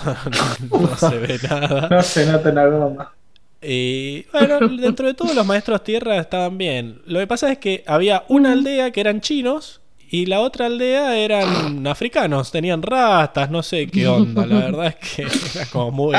no 0.81 0.97
se 0.97 1.19
ve 1.19 1.39
nada. 1.49 1.89
No 1.91 2.03
se 2.03 2.27
nota 2.27 2.51
una 2.51 2.67
goma. 2.67 3.18
Y 3.63 4.25
bueno, 4.33 4.59
dentro 4.81 5.07
de 5.07 5.15
todos 5.15 5.35
los 5.35 5.45
maestros 5.47 5.83
tierra 5.85 6.19
estaban 6.19 6.59
bien. 6.59 7.01
Lo 7.07 7.19
que 7.21 7.27
pasa 7.27 7.51
es 7.51 7.59
que 7.59 7.83
había 7.87 8.25
una 8.29 8.53
aldea 8.53 8.91
que 8.91 9.01
eran 9.01 9.21
chinos 9.21 9.81
y 10.11 10.25
la 10.25 10.41
otra 10.41 10.65
aldea 10.67 11.19
eran 11.19 11.87
africanos, 11.87 12.51
tenían 12.51 12.81
rastas, 12.83 13.51
no 13.51 13.63
sé 13.63 13.89
qué 13.89 14.09
onda. 14.09 14.47
La 14.47 14.55
verdad 14.61 14.87
es 14.87 14.95
que 15.17 15.23
era 15.59 15.67
como 15.71 15.91
muy, 15.91 16.17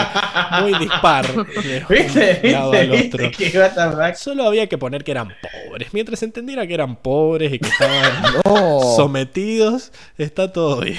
muy 0.61 0.77
dispar 0.77 1.25
de 1.63 1.85
¿Viste? 1.89 2.39
Solo 4.15 4.43
había 4.43 4.67
que 4.67 4.77
poner 4.77 5.03
que 5.03 5.09
eran 5.09 5.29
pobres. 5.41 5.91
Mientras 5.91 6.19
se 6.19 6.25
entendiera 6.25 6.67
que 6.67 6.73
eran 6.75 6.97
pobres 6.97 7.51
y 7.51 7.57
que 7.57 7.67
estaban 7.67 8.33
No. 8.45 8.79
sometidos, 8.95 9.91
está 10.19 10.53
todo 10.53 10.81
bien. 10.81 10.97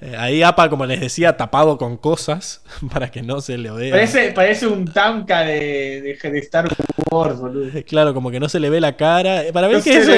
Eh, 0.00 0.14
Ahí 0.18 0.42
APA, 0.42 0.68
como 0.70 0.86
les 0.86 1.00
decía, 1.00 1.36
tapado 1.36 1.78
con 1.78 1.96
cosas 1.96 2.62
para 2.92 3.10
que 3.10 3.22
no 3.22 3.40
se 3.40 3.58
le 3.58 3.70
vea. 3.70 3.92
Parece, 3.92 4.32
parece 4.32 4.66
un 4.66 4.84
Tamka 4.86 5.40
de, 5.40 6.18
de, 6.22 6.30
de 6.30 6.38
Star 6.38 6.68
Wars, 7.10 7.38
boludo. 7.38 7.70
Claro, 7.86 8.14
como 8.14 8.30
que 8.30 8.40
no 8.40 8.48
se 8.48 8.60
le 8.60 8.70
ve 8.70 8.80
la 8.80 8.96
cara. 8.96 9.44
Eh, 9.44 9.52
Para 9.52 9.68
ver 9.68 9.78
No 9.78 9.82
que 9.82 9.92
se 9.92 9.98
ese, 10.00 10.10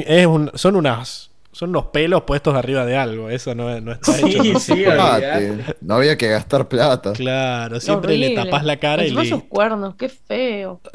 le 0.00 0.20
es, 0.20 0.26
un- 0.26 0.50
son 0.54 0.76
unas 0.76 1.30
son 1.50 1.70
unos 1.70 1.86
pelos 1.86 2.22
puestos 2.22 2.54
arriba 2.54 2.84
de 2.86 2.96
algo. 2.96 3.30
Eso 3.30 3.52
no, 3.52 3.80
no 3.80 3.90
está 3.92 4.12
Sí, 4.12 4.26
hecho. 4.26 4.60
sí. 4.60 4.84
Mate, 4.86 5.58
no 5.80 5.94
había 5.96 6.16
que 6.16 6.28
gastar 6.28 6.68
plata. 6.68 7.14
Claro, 7.14 7.80
siempre 7.80 8.16
le 8.16 8.30
tapas 8.30 8.64
la 8.64 8.76
cara 8.78 9.02
y 9.02 9.06
esos 9.08 9.18
listo. 9.22 9.44
cuernos, 9.48 9.96
qué 9.96 10.08
feo. 10.08 10.80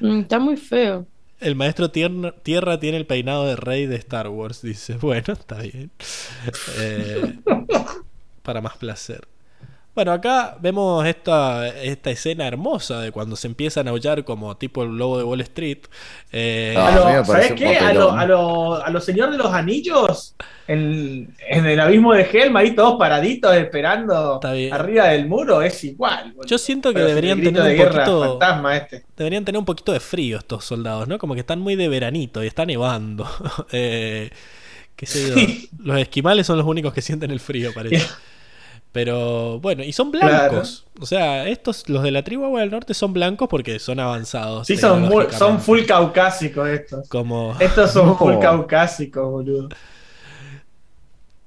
Mm, 0.00 0.20
está 0.20 0.38
muy 0.38 0.56
feo. 0.56 1.06
El 1.40 1.56
maestro 1.56 1.90
tierra, 1.90 2.32
tiene 2.80 2.98
el 2.98 3.06
peinado 3.06 3.46
de 3.46 3.56
rey 3.56 3.86
de 3.86 3.96
Star 3.96 4.28
Wars. 4.28 4.62
Dice, 4.62 4.94
bueno, 5.00 5.32
está 5.32 5.60
bien. 5.62 5.90
Eh, 6.78 7.38
para 8.42 8.60
más 8.60 8.76
placer. 8.76 9.26
Bueno, 9.92 10.12
acá 10.12 10.56
vemos 10.60 11.04
esta, 11.04 11.66
esta 11.68 12.10
escena 12.10 12.46
hermosa 12.46 13.00
de 13.00 13.10
cuando 13.10 13.34
se 13.34 13.48
empiezan 13.48 13.88
a 13.88 13.90
aullar 13.90 14.24
como 14.24 14.56
tipo 14.56 14.84
el 14.84 14.96
lobo 14.96 15.18
de 15.18 15.24
Wall 15.24 15.40
Street. 15.42 15.78
Eh, 16.32 16.74
Ah, 16.78 16.88
A 16.88 17.16
lo- 17.18 17.24
¿Sabes 17.24 17.52
qué? 17.54 17.76
A 17.76 17.92
lo, 17.92 18.08
papelón. 18.10 18.18
a, 18.20 18.26
lo, 18.26 18.84
a 18.84 18.90
los 18.90 19.04
señores 19.04 19.32
de 19.32 19.38
los 19.38 19.52
anillos, 19.52 20.36
en, 20.68 21.34
en 21.48 21.66
el 21.66 21.80
abismo 21.80 22.14
de 22.14 22.22
Helm, 22.22 22.56
ahí 22.56 22.74
todos 22.76 22.98
paraditos 23.00 23.54
esperando 23.56 24.40
arriba 24.72 25.08
del 25.08 25.26
muro, 25.26 25.60
es 25.60 25.82
igual. 25.82 26.32
boludo. 26.34 26.46
Yo 26.46 26.56
siento 26.58 26.90
que 26.90 26.94
Pero 26.94 27.08
deberían 27.08 27.42
tener 27.42 27.62
de 27.62 27.70
un 27.72 27.76
guerra 27.76 28.04
poquito- 28.04 28.30
fantasma 28.38 28.76
este. 28.76 29.04
deberían 29.16 29.44
tener 29.44 29.58
un 29.58 29.64
poquito 29.64 29.92
de 29.92 29.98
frío 30.00 30.38
estos 30.38 30.64
soldados, 30.64 31.08
¿no? 31.08 31.18
Como 31.18 31.34
que 31.34 31.40
están 31.40 31.60
muy 31.60 31.74
de 31.74 31.88
veranito 31.88 32.42
y 32.44 32.46
está 32.46 32.64
nevando. 32.64 33.26
Eh, 33.72 34.30
qué 34.94 35.06
sé 35.06 35.28
yo. 35.28 35.34
Sí. 35.34 35.68
Los 35.78 35.98
esquimales 35.98 36.46
son 36.46 36.58
los 36.58 36.66
únicos 36.66 36.92
que 36.94 37.02
sienten 37.02 37.30
el 37.32 37.40
frío, 37.40 37.72
parece. 37.74 38.06
Pero 38.92 39.60
bueno, 39.60 39.84
y 39.84 39.92
son 39.92 40.10
blancos. 40.10 40.84
O 41.00 41.06
sea, 41.06 41.46
estos, 41.48 41.88
los 41.88 42.02
de 42.02 42.10
la 42.10 42.24
tribu 42.24 42.44
Agua 42.44 42.60
del 42.60 42.72
Norte, 42.72 42.92
son 42.92 43.12
blancos 43.12 43.48
porque 43.48 43.78
son 43.78 44.00
avanzados. 44.00 44.66
Sí, 44.66 44.76
son, 44.76 45.02
muy- 45.02 45.26
son 45.30 45.60
full 45.60 45.84
caucásicos 45.86 46.68
estos. 46.68 47.08
Como. 47.08 47.54
Estos 47.60 47.92
son 47.92 48.06
No. 48.08 48.16
full 48.18 48.38
caucásicos, 48.40 49.30
boludo. 49.30 49.68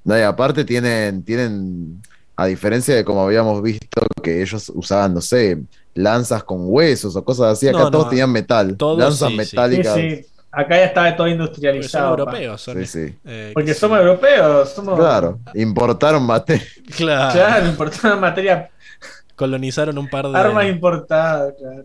No, 0.06 0.18
y 0.18 0.22
aparte 0.22 0.66
tienen, 0.66 1.24
tienen, 1.24 2.02
a 2.36 2.46
diferencia 2.46 2.96
de 2.96 3.06
como 3.06 3.24
habíamos 3.24 3.62
visto 3.62 4.02
que 4.22 4.42
ellos 4.42 4.70
usaban, 4.74 5.14
no 5.14 5.22
sé, 5.22 5.62
lanzas 5.94 6.44
con 6.44 6.60
huesos 6.64 7.16
o 7.16 7.24
cosas 7.24 7.54
así, 7.54 7.68
acá 7.68 7.80
No, 7.80 7.92
todos 7.92 8.06
no, 8.06 8.10
tenían 8.10 8.32
metal, 8.32 8.76
todos 8.78 9.00
lanzas 9.00 9.30
sí, 9.32 9.38
sí. 9.40 9.46
Sí, 9.46 9.56
metálicas. 9.56 9.96
sí. 9.96 10.26
Acá 10.56 10.78
ya 10.78 10.86
estaba 10.86 11.08
todo 11.16 11.26
Porque 11.26 11.32
son 11.32 11.42
industrializado. 11.42 12.10
europeos. 12.12 12.62
Son, 12.62 12.78
Sí, 12.78 12.86
sí. 12.86 13.16
eh, 13.26 13.52
Porque 13.56 13.72
que 13.72 13.74
somos 13.74 13.98
sí. 13.98 14.06
europeos, 14.06 14.70
somos. 14.70 15.00
Claro, 15.00 15.40
importaron 15.56 16.24
materia. 16.24 16.64
Claro. 16.96 17.34
Claro, 17.34 17.66
importadas 17.68 18.20
materia, 18.20 18.70
Colonizaron 19.36 19.98
un 19.98 20.08
par 20.08 20.28
de. 20.30 20.38
armas 20.38 20.66
importadas, 20.68 21.54
claro. 21.58 21.84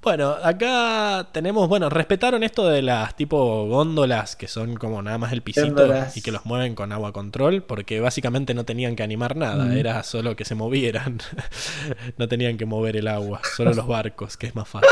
Bueno, 0.00 0.34
acá 0.42 1.28
tenemos, 1.32 1.68
bueno, 1.68 1.88
respetaron 1.88 2.42
esto 2.42 2.66
de 2.66 2.82
las 2.82 3.14
tipo 3.14 3.66
góndolas 3.68 4.34
que 4.34 4.48
son 4.48 4.74
como 4.74 5.00
nada 5.00 5.16
más 5.18 5.32
el 5.32 5.42
pisito 5.42 5.66
Góndolas. 5.66 6.16
y 6.16 6.22
que 6.22 6.32
los 6.32 6.44
mueven 6.44 6.74
con 6.74 6.90
agua 6.92 7.12
control, 7.12 7.62
porque 7.62 8.00
básicamente 8.00 8.52
no 8.54 8.64
tenían 8.64 8.96
que 8.96 9.04
animar 9.04 9.36
nada, 9.36 9.66
Mm. 9.66 9.72
era 9.76 10.02
solo 10.02 10.34
que 10.34 10.44
se 10.44 10.54
movieran. 10.56 11.18
no 12.18 12.26
tenían 12.26 12.56
que 12.56 12.64
mover 12.66 12.96
el 12.96 13.06
agua, 13.06 13.42
solo 13.54 13.74
los 13.74 13.86
barcos, 13.86 14.36
que 14.36 14.46
es 14.48 14.56
más 14.56 14.66
fácil. 14.66 14.88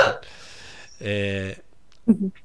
Eh, 1.01 1.59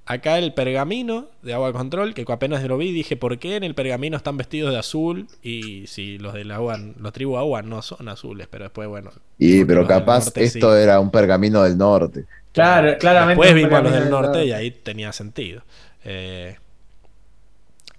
acá 0.05 0.37
el 0.37 0.53
pergamino 0.53 1.25
de 1.41 1.53
agua 1.53 1.73
control, 1.73 2.13
que 2.13 2.25
apenas 2.27 2.63
lo 2.63 2.77
vi, 2.77 2.91
dije, 2.91 3.17
¿por 3.17 3.37
qué 3.39 3.55
en 3.55 3.63
el 3.63 3.75
pergamino 3.75 4.17
están 4.17 4.37
vestidos 4.37 4.71
de 4.71 4.79
azul? 4.79 5.27
Y 5.41 5.87
si 5.87 6.17
los 6.17 6.33
del 6.33 6.51
agua, 6.51 6.77
los 6.97 7.13
tribu 7.13 7.37
agua 7.37 7.61
no 7.61 7.81
son 7.81 8.07
azules, 8.09 8.47
pero 8.49 8.65
después, 8.65 8.87
bueno. 8.87 9.11
Y, 9.37 9.65
pero 9.65 9.85
capaz 9.87 10.25
norte 10.25 10.43
esto 10.43 10.75
sí. 10.75 10.81
era 10.81 10.99
un 10.99 11.11
pergamino 11.11 11.63
del 11.63 11.77
norte. 11.77 12.25
Claro, 12.51 12.97
claramente. 12.97 13.43
Después 13.45 13.55
vimos 13.55 13.79
a 13.79 13.81
los 13.83 13.91
del 13.91 14.09
norte 14.09 14.27
norte. 14.27 14.45
y 14.45 14.51
ahí 14.51 14.71
tenía 14.71 15.11
sentido. 15.11 15.63
Eh, 16.03 16.57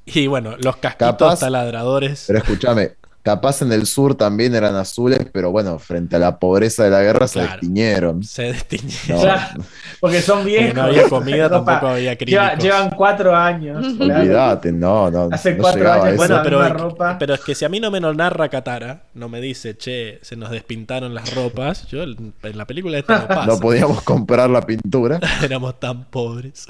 y 0.06 0.26
bueno, 0.28 0.56
los 0.58 0.76
casquitos 0.76 1.16
Capaz- 1.16 1.40
taladradores. 1.40 2.24
Pero 2.26 2.38
escúchame, 2.38 2.92
capaz 3.26 3.60
en 3.60 3.72
el 3.72 3.86
sur 3.86 4.14
también 4.14 4.54
eran 4.54 4.76
azules, 4.76 5.18
pero 5.32 5.50
bueno, 5.50 5.80
frente 5.80 6.14
a 6.14 6.18
la 6.20 6.38
pobreza 6.38 6.84
de 6.84 6.90
la 6.90 7.02
guerra 7.02 7.26
se 7.26 7.40
destiñeron. 7.40 8.22
Se 8.22 8.42
destiñeron. 8.44 8.96
No, 9.08 9.20
Claro, 9.20 9.64
porque 10.00 10.22
son 10.22 10.38
Porque 10.38 10.50
viejos. 10.58 10.74
no 10.76 10.82
había 10.84 11.08
comida, 11.08 11.50
tampoco 11.50 11.86
había 11.88 12.14
Lleva- 12.16 12.54
llevan 12.56 12.90
cuatro 12.90 13.34
años. 13.34 13.84
olvídate, 13.98 14.70
no, 14.70 15.10
no. 15.10 15.28
Hace 15.32 15.54
no 15.54 15.62
cuatro 15.62 15.92
años, 15.92 16.16
bueno, 16.16 16.36
No, 16.36 16.42
pero, 16.44 16.68
ropa. 16.68 17.16
pero 17.18 17.34
es 17.34 17.40
que 17.40 17.54
si 17.56 17.64
a 17.64 17.68
mí 17.68 17.80
no 17.80 17.90
me 17.90 17.98
lo 17.98 18.14
narra 18.14 18.48
Katara, 18.48 19.02
no 19.14 19.28
me 19.28 19.40
dice, 19.40 19.76
che, 19.76 20.20
se 20.22 20.36
nos 20.36 20.50
despintaron 20.50 21.12
las 21.12 21.34
ropas, 21.34 21.88
yo 21.88 22.04
en 22.04 22.32
la 22.54 22.64
película 22.64 22.98
esto 22.98 23.12
no 23.18 23.26
pasa. 23.28 23.46
no 23.46 23.58
podíamos 23.58 24.02
comprar 24.02 24.48
la 24.48 24.62
pintura. 24.62 25.18
Éramos 25.42 25.80
tan 25.80 26.04
pobres. 26.04 26.66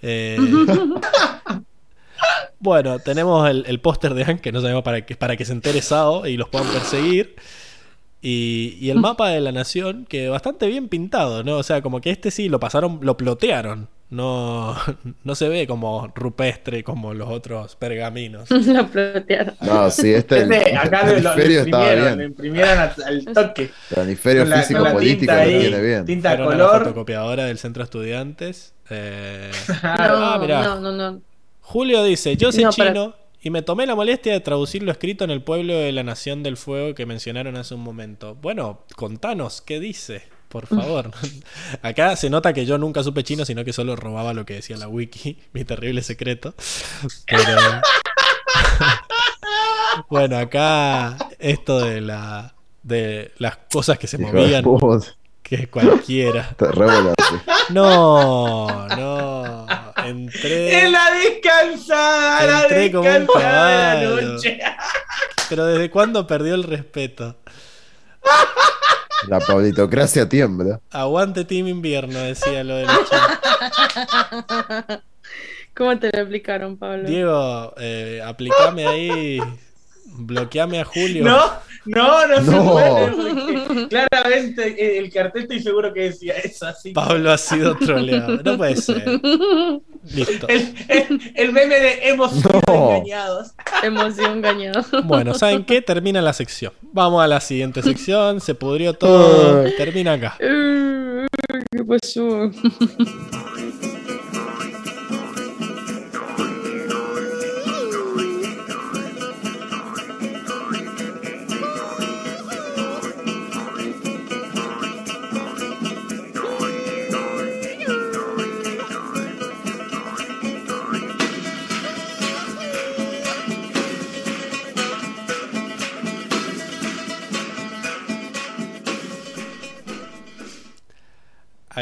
Eh, 0.00 0.38
bueno, 2.58 2.98
tenemos 2.98 3.48
el, 3.50 3.64
el 3.66 3.80
póster 3.80 4.14
de 4.14 4.24
Anne, 4.24 4.40
que 4.40 4.52
no 4.52 4.60
sabemos 4.60 4.82
para 4.82 5.04
qué, 5.04 5.16
para 5.16 5.36
que 5.36 5.44
se 5.44 5.52
entere 5.52 5.82
Sao 5.82 6.26
y 6.26 6.36
los 6.36 6.48
puedan 6.48 6.68
perseguir. 6.68 7.36
Y, 8.24 8.78
y 8.80 8.90
el 8.90 9.00
mapa 9.00 9.30
de 9.30 9.40
la 9.40 9.50
nación, 9.50 10.06
que 10.08 10.28
bastante 10.28 10.68
bien 10.68 10.88
pintado, 10.88 11.42
¿no? 11.42 11.56
O 11.56 11.62
sea, 11.64 11.82
como 11.82 12.00
que 12.00 12.10
este 12.10 12.30
sí 12.30 12.48
lo 12.48 12.60
pasaron, 12.60 13.00
lo 13.02 13.16
plotearon. 13.16 13.88
No, 14.10 14.76
no 15.24 15.34
se 15.34 15.48
ve 15.48 15.66
como 15.66 16.06
rupestre 16.14 16.84
como 16.84 17.14
los 17.14 17.28
otros 17.30 17.74
pergaminos. 17.76 18.48
Lo 18.50 18.86
plotearon. 18.86 19.54
No, 19.62 19.90
sí, 19.90 20.12
este 20.12 20.42
el, 20.42 20.52
Este, 20.52 20.76
acá 20.76 21.00
el 21.00 21.06
lo, 21.24 21.30
lo 21.30 21.32
hemisferio 21.32 21.60
estaba 21.62 21.84
imprimieron, 21.86 22.18
lo 22.18 22.24
imprimieron 22.24 22.78
al, 22.78 23.24
toque. 23.34 23.70
El 23.96 24.02
hemisferio 24.02 24.42
Con 24.42 24.50
la- 24.50 24.56
físico 24.58 24.78
con 24.80 24.88
la 24.88 24.92
político 24.92 25.18
tinta 25.32 25.44
lo 25.46 25.58
tiene 25.60 25.80
bien. 25.80 26.04
Tinta 26.04 26.28
Fueron 26.36 26.46
a 26.52 26.56
la 26.56 26.64
color. 26.66 26.82
fotocopiadora 26.82 27.44
del 27.46 27.58
centro 27.58 27.80
de 27.80 27.84
estudiantes. 27.84 28.74
Eh, 28.90 29.50
No, 29.68 29.74
Ah, 29.82 30.38
mirá. 30.40 30.62
no, 30.62 30.80
no, 30.80 30.92
no. 30.92 31.20
Julio 31.62 32.04
dice, 32.04 32.36
yo 32.36 32.50
No, 32.50 32.70
para- 32.70 32.92
chino 32.92 33.14
y 33.40 33.50
me 33.50 33.62
tomé 33.62 33.86
la 33.86 33.94
molestia 33.96 34.32
de 34.32 34.40
traducir 34.40 34.82
lo 34.82 34.92
escrito 34.92 35.24
en 35.24 35.30
el 35.30 35.42
pueblo 35.42 35.74
de 35.74 35.90
la 35.90 36.04
Nación 36.04 36.42
del 36.42 36.56
Fuego 36.56 36.94
que 36.94 37.06
mencionaron 37.06 37.56
hace 37.56 37.74
un 37.74 37.80
momento. 37.80 38.36
Bueno, 38.36 38.84
contanos, 38.94 39.62
¿qué 39.62 39.80
dice? 39.80 40.22
Por 40.48 40.66
favor. 40.66 41.10
Acá 41.82 42.14
se 42.14 42.30
nota 42.30 42.52
que 42.52 42.66
yo 42.66 42.78
nunca 42.78 43.02
supe 43.02 43.24
chino, 43.24 43.44
sino 43.44 43.64
que 43.64 43.72
solo 43.72 43.96
robaba 43.96 44.34
lo 44.34 44.44
que 44.44 44.54
decía 44.54 44.76
la 44.76 44.86
wiki, 44.86 45.38
mi 45.52 45.64
terrible 45.64 46.02
secreto. 46.02 46.54
Pero... 47.26 47.56
bueno, 50.10 50.38
acá 50.38 51.16
esto 51.38 51.80
de 51.80 52.00
la 52.00 52.54
de 52.82 53.32
las 53.38 53.58
cosas 53.72 53.98
que 53.98 54.06
se 54.06 54.18
movían, 54.18 54.64
que 55.42 55.68
cualquiera. 55.68 56.54
te. 56.58 56.66
No, 57.70 58.86
no. 58.88 59.66
Entré. 60.04 60.84
En 60.84 60.92
la 60.92 61.10
descansada, 61.12 62.46
la 62.46 62.62
Entré 62.62 62.90
como 62.92 63.08
un 63.08 63.14
descansada 63.26 63.94
de 63.96 64.04
la 64.04 64.10
caballo. 64.10 64.32
noche. 64.32 64.60
Pero 65.48 65.66
¿desde 65.66 65.90
cuándo 65.90 66.26
perdió 66.26 66.54
el 66.54 66.64
respeto? 66.64 67.36
La 69.28 69.38
pablitocracia 69.40 70.28
tiembla. 70.28 70.80
Aguante 70.90 71.44
Team 71.44 71.68
Invierno, 71.68 72.18
decía 72.18 72.64
lo 72.64 72.76
de 72.76 72.86
los 72.86 72.98
chinos. 73.08 75.00
¿Cómo 75.74 75.98
te 75.98 76.10
lo 76.12 76.18
explicaron, 76.20 76.76
Pablo? 76.76 77.08
Diego, 77.08 77.74
eh, 77.78 78.20
aplicame 78.24 78.86
ahí. 78.86 79.40
Bloqueame 80.14 80.80
a 80.80 80.84
Julio. 80.84 81.24
No, 81.24 81.40
no, 81.86 82.26
no, 82.28 82.36
se 82.44 82.70
puede. 82.70 83.88
claramente 83.88 84.98
el 84.98 85.12
cartel 85.12 85.42
estoy 85.42 85.60
seguro 85.60 85.92
que 85.92 86.00
decía 86.02 86.34
eso 86.34 86.66
así. 86.66 86.92
Pablo 86.92 87.30
ha 87.32 87.38
sido 87.38 87.74
troleado. 87.76 88.38
No 88.44 88.56
puede 88.56 88.76
ser. 88.76 89.04
Listo. 90.14 90.48
El, 90.48 90.74
el- 90.88 91.32
el 91.34 91.52
meme 91.52 91.74
de 91.80 92.08
hemos 92.08 92.32
sido 92.32 92.60
No. 92.68 92.94
engañados. 92.96 93.52
Emoción 93.82 94.32
engañado. 94.38 94.84
Bueno, 95.04 95.34
¿saben 95.34 95.64
qué? 95.64 95.80
Termina 95.82 96.20
la 96.20 96.32
sección. 96.32 96.72
Vamos 96.92 97.22
a 97.22 97.26
la 97.26 97.40
siguiente 97.40 97.82
sección. 97.82 98.40
Se 98.40 98.54
pudrió 98.54 98.92
todo. 98.94 99.64
Termina 99.76 100.12
acá. 100.14 100.36
¿Qué 100.38 101.84
pasó? 101.84 102.50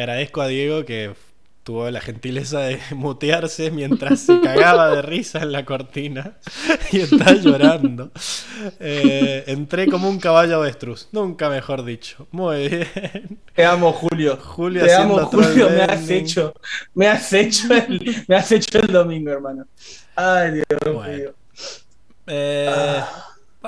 Agradezco 0.01 0.41
a 0.41 0.47
Diego 0.47 0.87
que 0.87 1.12
tuvo 1.62 1.91
la 1.91 2.01
gentileza 2.01 2.61
de 2.61 2.81
mutearse 2.95 3.70
mientras 3.70 4.20
se 4.20 4.41
cagaba 4.41 4.89
de 4.95 5.03
risa 5.03 5.41
en 5.41 5.53
la 5.53 5.67
cortina 5.67 6.39
y 6.91 7.01
está 7.01 7.35
llorando. 7.35 8.11
Eh, 8.81 9.45
entré 9.47 9.89
como 9.89 10.09
un 10.09 10.19
caballo 10.19 10.57
avestruz, 10.57 11.09
nunca 11.12 11.51
mejor 11.51 11.85
dicho. 11.85 12.27
Muy 12.31 12.69
bien. 12.69 13.39
Te 13.55 13.62
amo, 13.67 13.93
Julio. 13.93 14.39
Julio 14.43 14.87
Te 14.87 14.95
amo, 14.95 15.19
Julio. 15.27 15.69
Me 15.69 15.83
has 15.83 16.09
hecho, 16.09 16.55
me 16.95 17.07
has 17.07 17.31
hecho 17.35 17.75
el, 17.75 18.25
me 18.27 18.37
has 18.37 18.51
hecho 18.53 18.79
el 18.79 18.87
domingo, 18.87 19.31
hermano. 19.31 19.67
Ay, 20.17 20.53
Dios 20.53 20.95
Bueno. 20.95 21.12
mío. 21.15 21.35
Eh, 22.27 23.03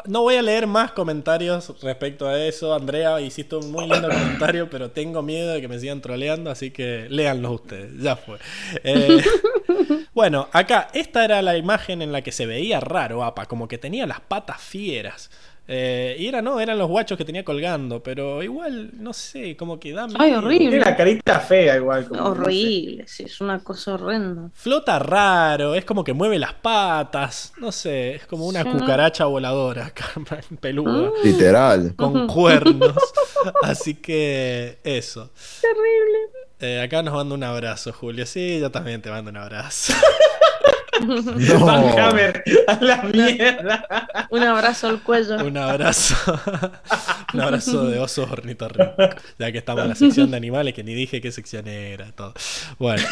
No 0.07 0.23
voy 0.23 0.37
a 0.37 0.43
leer 0.43 0.67
más 0.67 0.93
comentarios 0.93 1.75
respecto 1.83 2.27
a 2.27 2.43
eso. 2.43 2.75
Andrea, 2.75 3.21
hiciste 3.21 3.57
un 3.57 3.71
muy 3.71 3.87
lindo 3.87 4.09
comentario, 4.09 4.71
pero 4.71 4.91
tengo 4.91 5.21
miedo 5.23 5.53
de 5.53 5.61
que 5.61 5.69
me 5.69 5.79
sigan 5.79 6.01
troleando, 6.01 6.51
así 6.51 6.71
que 6.71 7.07
léanlos 7.11 7.53
ustedes. 7.61 7.93
Ya 7.99 8.17
fue. 8.17 8.39
Eh, 8.85 9.23
bueno, 10.15 10.49
acá, 10.53 10.89
esta 10.95 11.25
era 11.25 11.43
la 11.43 11.59
imagen 11.59 12.01
en 12.01 12.11
la 12.11 12.23
que 12.23 12.33
se 12.33 12.47
veía 12.47 12.81
raro, 12.81 13.23
APA, 13.23 13.45
como 13.47 13.69
que 13.69 13.77
tenía 13.77 14.07
las 14.07 14.21
patas 14.21 14.63
fieras. 14.63 15.31
Eh, 15.69 16.17
y 16.19 16.27
era, 16.27 16.43
no, 16.43 16.59
eran 16.61 16.77
los 16.77 16.89
guachos 16.89 17.17
que 17.17 17.25
tenía 17.25 17.45
colgando, 17.45 18.03
pero 18.03 18.43
igual, 18.43 18.91
no 18.95 19.13
sé, 19.13 19.57
como 19.57 19.79
que 19.79 19.93
da 19.93 20.07
Ay, 20.19 20.31
miedo. 20.31 20.39
horrible. 20.41 20.69
Tiene 20.71 20.85
la 20.85 20.97
carita 20.97 21.39
fea 21.41 21.77
igual. 21.77 22.09
como, 22.09 22.21
no 22.21 22.35
sé. 22.35 22.41
Horrible, 22.41 23.05
sí, 23.07 23.23
es 23.25 23.41
una 23.41 23.63
cosa 23.63 23.95
horrenda. 23.95 24.51
Flota 24.55 24.99
raro, 24.99 25.75
es 25.77 25.85
como 25.85 26.03
que 26.03 26.13
mueve 26.13 26.39
las 26.39 26.53
patas, 26.55 27.53
no 27.59 27.71
sé, 27.71 28.17
es 28.17 28.27
como 28.27 28.47
una 28.47 28.65
Sí. 28.65 28.69
cucaracha 28.71 29.25
voladora, 29.27 29.93
peluda, 30.61 31.11
Mm. 31.11 31.25
Literal. 31.25 31.95
con 31.97 32.27
cuernos. 32.27 32.97
Así 33.63 33.95
que 33.95 34.79
eso. 34.83 35.31
Terrible. 35.61 36.19
Eh, 36.61 36.81
acá 36.81 37.03
nos 37.03 37.15
manda 37.15 37.35
un 37.35 37.43
abrazo, 37.45 37.93
Julio. 37.93 38.27
Sí, 38.27 38.59
yo 38.61 38.71
también 38.71 39.01
te 39.01 39.11
mando 39.11 39.31
un 39.31 39.37
abrazo. 39.37 39.93
No. 41.01 41.23
Van 41.67 41.99
Hammer, 41.99 42.45
a 42.67 42.79
la 42.83 43.03
mierda. 43.03 44.27
Un 44.31 44.43
abrazo 44.43 44.89
al 44.89 45.03
cuello. 45.03 45.37
Un 45.45 45.57
abrazo. 45.57 46.15
un 47.35 47.41
abrazo 47.41 47.87
de 47.87 47.99
oso 47.99 48.25
ornitorrinco. 48.31 48.93
Ya 49.39 49.51
que 49.51 49.59
estamos 49.59 49.83
en 49.85 49.89
la 49.91 49.95
sección 49.95 50.31
de 50.31 50.37
animales, 50.37 50.75
que 50.75 50.85
ni 50.85 50.95
dije 50.95 51.21
qué 51.21 51.33
sección 51.33 51.67
era, 51.67 52.13
todo. 52.13 52.35
Bueno, 52.79 53.03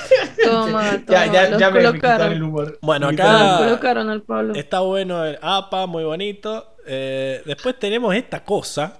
Toma, 0.45 0.91
toma. 0.91 1.05
Ya, 1.09 1.27
ya, 1.33 1.51
los 1.51 1.61
ya 1.61 1.71
me, 1.71 1.83
colocaron. 1.83 2.33
el 2.33 2.43
humor. 2.43 2.79
Bueno, 2.83 3.09
acá- 3.09 3.59
colocaron 3.59 4.11
al 4.11 4.23
Pablo. 4.23 4.55
está 4.55 4.81
bueno 4.81 5.25
el 5.25 5.39
APA, 5.41 5.87
muy 5.87 6.05
bonito. 6.05 6.75
Eh, 6.87 7.43
después 7.47 7.79
tenemos 7.79 8.15
esta 8.15 8.45
cosa. 8.45 8.99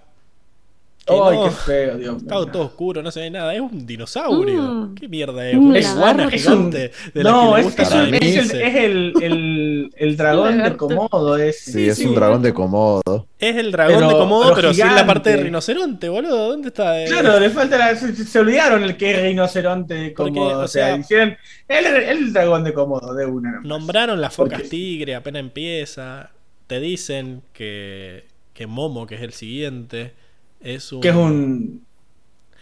Que 1.11 1.31
Ay, 1.31 1.37
no- 1.39 1.45
qué 1.45 1.51
feo, 1.51 1.99
Dios 1.99 2.17
Está 2.19 2.35
mío. 2.37 2.47
todo 2.47 2.63
oscuro, 2.65 3.03
no 3.03 3.11
se 3.11 3.21
ve 3.21 3.31
nada. 3.31 3.55
Es 3.55 3.61
un 3.61 3.87
dinosaurio. 3.87 4.63
Mm. 4.63 4.95
¿Qué 4.95 5.09
mierda 5.09 5.49
es? 5.49 5.57
Un 5.57 5.67
Una 5.69 5.79
iguana 5.81 6.31
gigante 6.31 6.93
de 7.15 7.23
la 7.25 7.31
No, 7.31 7.57
es, 7.57 7.65
gusta 7.65 7.83
es, 7.83 7.91
la 7.91 8.03
el, 8.05 8.15
es, 8.15 8.23
el, 8.53 8.61
es 8.61 8.75
el, 8.77 9.13
el, 9.23 9.91
el 9.97 10.17
dragón 10.17 10.63
de. 10.63 10.77
Komodo 10.77 11.37
ese. 11.37 11.73
Sí, 11.73 11.89
es 11.89 11.99
sí. 11.99 12.07
un 12.07 12.15
dragón 12.15 12.43
de 12.43 12.53
Komodo. 12.55 13.27
Es 13.39 13.57
el 13.57 13.73
dragón 13.73 13.97
Pero- 13.97 14.09
de 14.09 14.15
Komodo, 14.15 14.43
pero 14.55 14.55
pero, 14.57 14.75
sin 14.75 14.95
la 14.95 15.07
parte 15.07 15.31
de 15.31 15.37
rinoceronte, 15.39 16.09
boludo. 16.09 16.49
¿Dónde 16.51 16.69
está? 16.69 17.03
Eh, 17.03 17.07
Claro, 17.09 17.41
le 17.41 17.51
falta 17.51 17.79
la. 17.79 17.97
Se, 17.97 18.15
se 18.15 18.39
olvidaron 18.39 18.83
el 18.85 18.97
que 18.97 19.11
es 19.13 19.23
rinoceronte 19.23 19.95
de 19.95 20.11
Porque, 20.11 20.33
Komodo. 20.35 20.61
o 20.61 20.65
o 20.65 20.69
sea, 20.69 20.87
sea- 20.89 20.97
hicieron. 20.97 21.37
El, 21.69 21.87
el 21.87 22.33
dragón 22.33 22.65
de 22.65 22.73
Komodo, 22.75 23.15
de 23.15 23.27
una. 23.27 23.51
nomás. 23.53 23.65
Nombraron 23.67 24.21
las 24.21 24.35
focas 24.35 24.61
Porque- 24.61 24.69
tigre, 24.69 25.15
apenas 25.15 25.41
empieza. 25.41 26.31
Te 26.67 26.79
dicen 26.81 27.43
que, 27.53 28.25
que 28.53 28.67
Momo, 28.67 29.07
que 29.07 29.17
es 29.17 29.23
el 29.23 29.33
siguiente, 29.33 30.13
es 30.61 30.93
un. 30.93 31.01
Que 31.01 31.09
es 31.09 31.15
un. 31.15 31.85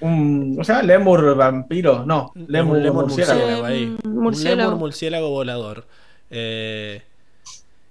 un 0.00 0.56
o 0.58 0.64
sea, 0.64 0.82
lemur 0.82 1.34
vampiro. 1.36 2.04
No, 2.06 2.32
un 2.34 2.46
lemur, 2.48 2.78
lemur 2.78 3.04
murciélago. 3.04 3.40
murciélago 3.40 3.64
ahí. 3.64 3.96
Un 4.04 4.16
murciélago. 4.16 4.70
lemur 4.70 4.78
murciélago 4.78 5.30
volador. 5.30 5.86
Eh, 6.30 7.02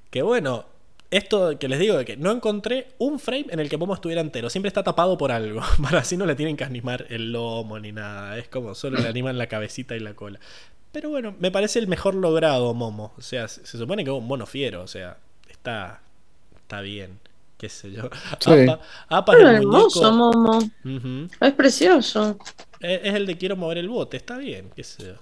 que 0.09 0.21
bueno, 0.21 0.65
esto 1.11 1.57
que 1.57 1.67
les 1.67 1.79
digo 1.79 1.97
de 1.97 2.05
que 2.05 2.17
no 2.17 2.31
encontré 2.31 2.89
un 2.97 3.19
frame 3.19 3.47
en 3.49 3.59
el 3.59 3.69
que 3.69 3.77
Momo 3.77 3.93
estuviera 3.93 4.21
entero. 4.21 4.49
Siempre 4.49 4.67
está 4.67 4.83
tapado 4.83 5.17
por 5.17 5.31
algo. 5.31 5.61
Para 5.81 5.99
así 5.99 6.17
no 6.17 6.25
le 6.25 6.35
tienen 6.35 6.57
que 6.57 6.63
animar 6.63 7.05
el 7.09 7.31
lomo 7.31 7.79
ni 7.79 7.91
nada. 7.91 8.37
Es 8.37 8.47
como 8.47 8.75
solo 8.75 8.99
le 8.99 9.07
animan 9.07 9.37
la 9.37 9.47
cabecita 9.47 9.95
y 9.95 9.99
la 9.99 10.13
cola. 10.13 10.39
Pero 10.91 11.09
bueno, 11.09 11.35
me 11.39 11.51
parece 11.51 11.79
el 11.79 11.87
mejor 11.87 12.15
logrado 12.15 12.73
Momo. 12.73 13.13
O 13.17 13.21
sea, 13.21 13.47
se, 13.47 13.65
se 13.65 13.77
supone 13.77 14.03
que 14.03 14.11
es 14.11 14.17
un 14.17 14.27
mono 14.27 14.45
fiero. 14.45 14.81
O 14.81 14.87
sea, 14.87 15.17
está, 15.49 16.01
está 16.55 16.81
bien. 16.81 17.19
Qué 17.57 17.69
sé 17.69 17.91
yo. 17.91 18.03
Sí. 18.39 18.51
Apa, 18.67 18.79
Apa 19.09 19.33
es 19.33 19.39
el 19.39 19.47
hermoso. 19.55 20.11
Momo. 20.11 20.59
Es 21.41 21.53
precioso. 21.53 22.37
Es, 22.79 23.01
es 23.03 23.13
el 23.15 23.25
de 23.25 23.37
quiero 23.37 23.55
mover 23.55 23.79
el 23.79 23.89
bote. 23.89 24.17
Está 24.17 24.37
bien, 24.37 24.69
qué 24.75 24.83
sé 24.83 25.03
yo. 25.07 25.13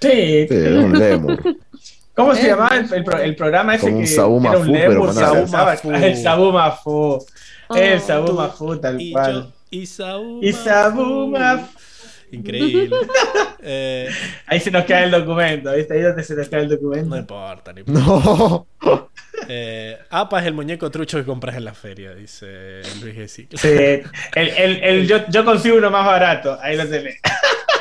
Sí. 0.00 0.46
Sí, 0.48 0.54
es 0.54 0.84
un 0.84 0.98
lemur. 0.98 1.40
¿Cómo 2.14 2.32
se 2.34 2.42
Eh, 2.42 2.48
llamaba 2.50 2.76
el, 2.76 2.92
el 2.94 3.04
pro- 3.04 3.18
el 3.18 3.34
programa 3.36 3.74
ese 3.74 3.86
Como 3.86 3.96
un 3.96 4.02
que 4.02 4.06
Sabuma 4.08 4.50
era 4.50 4.58
un 4.58 4.66
Fu, 4.66 4.72
lemur? 4.72 4.88
pero 4.88 5.00
con 5.06 5.14
se 5.14 5.20
alas. 5.20 5.34
lanzaba- 5.34 5.76
Fu. 5.76 5.90
El 5.92 6.16
Sabuma 6.16 6.70
Fu. 6.72 7.26
El 7.74 7.98
Oh. 7.98 8.00
Sabuma 8.00 8.48
Fu, 8.50 8.76
tal 8.76 9.00
Y 9.00 9.12
cual. 9.12 9.32
yo, 9.44 9.52
y 9.70 9.86
Sabuma 9.86 10.46
Y 10.46 10.52
Sabuma 10.52 11.58
Fu. 11.58 11.78
Increíble. 12.32 12.90
Eh, 13.66 14.10
Ahí 14.46 14.60
se 14.60 14.70
nos 14.70 14.84
cae 14.84 15.04
el 15.04 15.10
documento, 15.10 15.72
¿viste? 15.72 15.94
Ahí 15.94 16.02
donde 16.02 16.22
se 16.22 16.34
nos 16.34 16.48
cae 16.50 16.60
el 16.62 16.68
no 16.68 16.74
documento. 16.74 17.16
importa, 17.16 17.72
no 17.72 17.80
importa. 17.80 18.00
No. 18.06 18.66
Eh, 19.48 19.98
APA 20.10 20.40
es 20.40 20.46
el 20.46 20.54
muñeco 20.54 20.90
trucho 20.90 21.18
que 21.18 21.24
compras 21.24 21.56
en 21.56 21.64
la 21.64 21.74
feria, 21.74 22.14
dice 22.14 22.80
Luis 23.00 23.14
Gessi. 23.14 23.48
Sí, 23.54 23.68
el, 23.68 24.02
el, 24.48 24.82
el- 24.82 25.06
yo, 25.08 25.26
yo 25.28 25.44
consigo 25.44 25.76
uno 25.78 25.90
más 25.90 26.04
barato, 26.06 26.58
ahí 26.62 26.76
lo 26.76 26.86
tenés. 26.88 27.20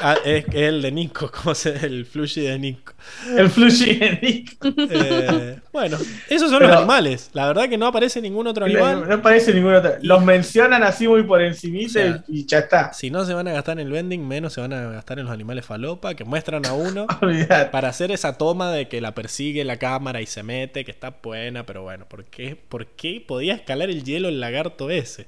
Ah, 0.05 0.17
es, 0.25 0.45
es 0.49 0.53
el 0.55 0.81
de 0.81 0.91
Nico, 0.91 1.31
como 1.43 1.55
se 1.55 1.85
el 1.85 2.05
flushy 2.05 2.41
de 2.41 2.59
Nico. 2.59 2.93
El 3.37 3.49
Flushy 3.49 3.95
de 3.95 4.19
Nick. 4.21 4.57
Eh, 4.89 5.59
bueno, 5.71 5.97
esos 6.29 6.49
son 6.49 6.59
Pero- 6.59 6.71
los 6.71 6.77
animales. 6.79 7.29
La 7.33 7.47
verdad 7.47 7.69
que 7.69 7.77
no 7.77 7.87
aparece 7.87 8.21
ningún 8.21 8.47
otro 8.47 8.65
animal. 8.65 9.07
no 9.07 9.21
parece 9.21 9.53
ningún 9.53 9.75
otro. 9.75 9.93
Los 10.01 10.23
mencionan 10.23 10.83
así 10.83 11.07
muy 11.07 11.23
por 11.23 11.41
encimita 11.41 11.87
O 11.87 11.89
sea, 11.91 12.23
y 12.27 12.45
ya 12.45 12.59
está. 12.59 12.91
Si 12.93 13.09
no 13.09 13.25
se 13.25 13.33
van 13.33 13.47
a 13.47 13.53
gastar 13.53 13.79
en 13.79 13.87
el 13.87 13.91
vending, 13.93 14.27
menos 14.27 14.53
se 14.53 14.61
van 14.61 14.73
a 14.73 14.89
gastar 14.91 15.19
en 15.19 15.25
los 15.25 15.33
animales 15.33 15.65
falopa, 15.65 16.15
que 16.15 16.23
muestran 16.25 16.65
a 16.65 16.73
uno 16.73 17.07
para 17.71 17.89
hacer 17.89 18.11
esa 18.11 18.37
toma 18.37 18.71
de 18.71 18.87
que 18.87 18.99
la 19.01 19.13
persigue 19.15 19.63
la 19.63 19.77
cámara 19.77 20.21
y 20.21 20.25
se 20.25 20.43
mete, 20.43 20.83
que 20.85 20.91
está 20.91 21.17
buena, 21.23 21.65
pero 21.65 21.83
bueno, 21.83 22.07
¿por 22.07 22.25
qué, 22.25 22.55
¿por 22.55 22.87
qué 22.87 23.23
podía 23.25 23.53
escalar 23.53 23.89
el 23.89 24.03
hielo 24.03 24.27
el 24.29 24.39
lagarto 24.39 24.89
ese? 24.89 25.27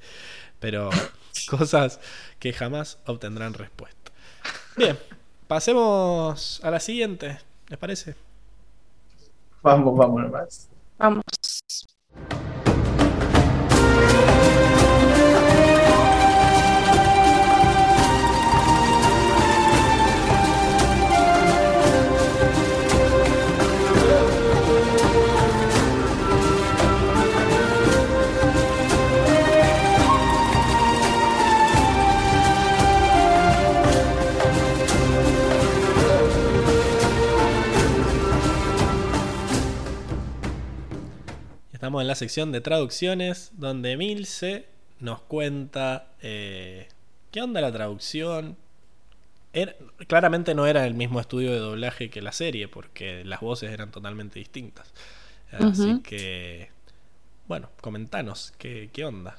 Pero 0.60 0.90
cosas 1.48 1.98
que 2.38 2.52
jamás 2.52 2.98
obtendrán 3.06 3.54
respuesta. 3.54 4.05
Bien, 4.76 4.98
pasemos 5.48 6.60
a 6.62 6.70
la 6.70 6.78
siguiente, 6.80 7.38
¿les 7.68 7.78
parece? 7.78 8.14
Vamos, 9.62 9.96
vamos 9.96 10.22
nomás. 10.22 10.68
Vamos. 10.98 11.24
Estamos 41.86 42.02
en 42.02 42.08
la 42.08 42.16
sección 42.16 42.50
de 42.50 42.60
traducciones, 42.60 43.52
donde 43.58 43.96
Milce 43.96 44.66
nos 44.98 45.20
cuenta 45.22 46.08
eh, 46.20 46.88
qué 47.30 47.40
onda 47.42 47.60
la 47.60 47.70
traducción. 47.70 48.56
Era- 49.52 49.76
claramente 50.08 50.54
no 50.54 50.66
era 50.66 50.86
el 50.86 50.94
mismo 50.94 51.20
estudio 51.20 51.52
de 51.52 51.58
doblaje 51.58 52.10
que 52.10 52.22
la 52.22 52.32
serie, 52.32 52.68
porque 52.68 53.24
las 53.24 53.40
voces 53.40 53.72
eran 53.72 53.90
totalmente 53.92 54.38
distintas. 54.38 54.94
Así 55.52 55.96
que, 55.96 56.70
bueno, 57.48 57.70
comentanos, 57.82 58.54
¿qué, 58.58 58.90
qué 58.92 59.04
onda? 59.04 59.36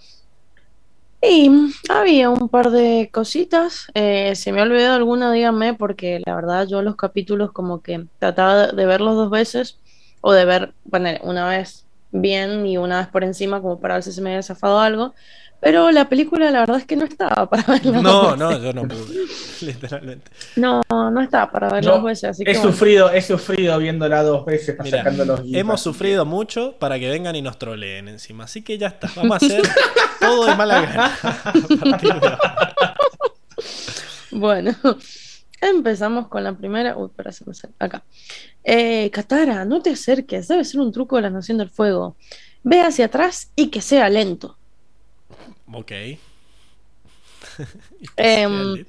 Y 1.21 1.49
había 1.89 2.29
un 2.29 2.47
par 2.49 2.69
de 2.71 3.09
cositas. 3.11 3.87
eh, 3.95 4.35
si 4.35 4.51
me 4.51 4.59
ha 4.61 4.63
olvidado 4.63 4.95
alguna, 4.95 5.31
díganme, 5.31 5.73
porque 5.73 6.21
la 6.25 6.35
verdad 6.35 6.67
yo 6.67 6.81
los 6.81 6.95
capítulos 6.95 7.51
como 7.51 7.81
que 7.81 8.07
trataba 8.19 8.67
de 8.67 8.85
verlos 8.85 9.15
dos 9.15 9.29
veces 9.31 9.81
o 10.21 10.31
de 10.33 10.45
ver, 10.45 10.75
bueno, 10.83 11.09
una 11.23 11.47
vez 11.49 11.86
bien 12.11 12.65
y 12.65 12.77
una 12.77 12.99
vez 12.99 13.07
por 13.07 13.23
encima 13.23 13.61
como 13.61 13.79
para 13.79 13.95
ver 13.95 14.03
si 14.03 14.11
se 14.11 14.21
me 14.21 14.31
había 14.31 14.43
zafado 14.43 14.79
algo. 14.79 15.13
Pero 15.59 15.89
la 15.89 16.07
película 16.07 16.51
la 16.51 16.59
verdad 16.59 16.77
es 16.77 16.85
que 16.85 16.95
no 16.95 17.05
estaba 17.05 17.49
para 17.49 17.63
verla 17.63 17.99
No, 17.99 18.21
dos 18.21 18.37
no, 18.37 18.59
yo 18.59 18.73
no 18.73 18.83
pude, 18.87 19.25
literalmente. 19.61 20.31
No, 20.55 20.81
no 20.89 21.19
estaba 21.19 21.51
para 21.51 21.69
verla 21.69 21.93
dos 21.93 22.03
veces, 22.03 22.25
así 22.25 22.43
que 22.43 22.51
He 22.51 22.53
bueno. 22.55 22.71
sufrido, 22.71 23.11
he 23.11 23.21
sufrido 23.23 23.77
viéndola 23.79 24.21
dos 24.21 24.45
veces 24.45 24.75
para 24.75 24.89
sacando 24.89 25.25
los. 25.25 25.41
Hemos 25.51 25.81
sufrido 25.81 26.25
mucho 26.25 26.75
para 26.77 26.99
que 26.99 27.09
vengan 27.09 27.35
y 27.35 27.41
nos 27.41 27.57
troleen 27.57 28.07
encima. 28.07 28.43
Así 28.43 28.61
que 28.61 28.77
ya 28.77 28.87
está, 28.87 29.09
vamos 29.15 29.31
a 29.31 29.45
hacer 29.45 29.63
todo 30.19 30.45
de 30.45 30.55
mala 30.55 30.81
gana. 30.81 31.11
Bueno, 34.31 34.75
empezamos 35.61 36.27
con 36.27 36.43
la 36.43 36.53
primera. 36.53 36.97
Uy, 36.97 37.07
espera, 37.07 37.31
se 37.31 37.45
me 37.45 37.53
sale. 37.53 37.73
Acá. 37.79 38.03
Eh, 38.69 39.09
Katara, 39.11 39.63
no 39.63 39.81
te 39.81 39.91
acerques, 39.91 40.49
debe 40.49 40.65
ser 40.65 40.81
un 40.81 40.91
truco 40.91 41.15
de 41.15 41.21
la 41.21 41.29
Nación 41.29 41.57
del 41.57 41.69
Fuego. 41.69 42.17
Ve 42.63 42.81
hacia 42.81 43.05
atrás 43.05 43.49
y 43.55 43.69
que 43.69 43.79
sea 43.79 44.09
lento. 44.09 44.57
Ok. 45.71 45.91
Em, 48.17 48.85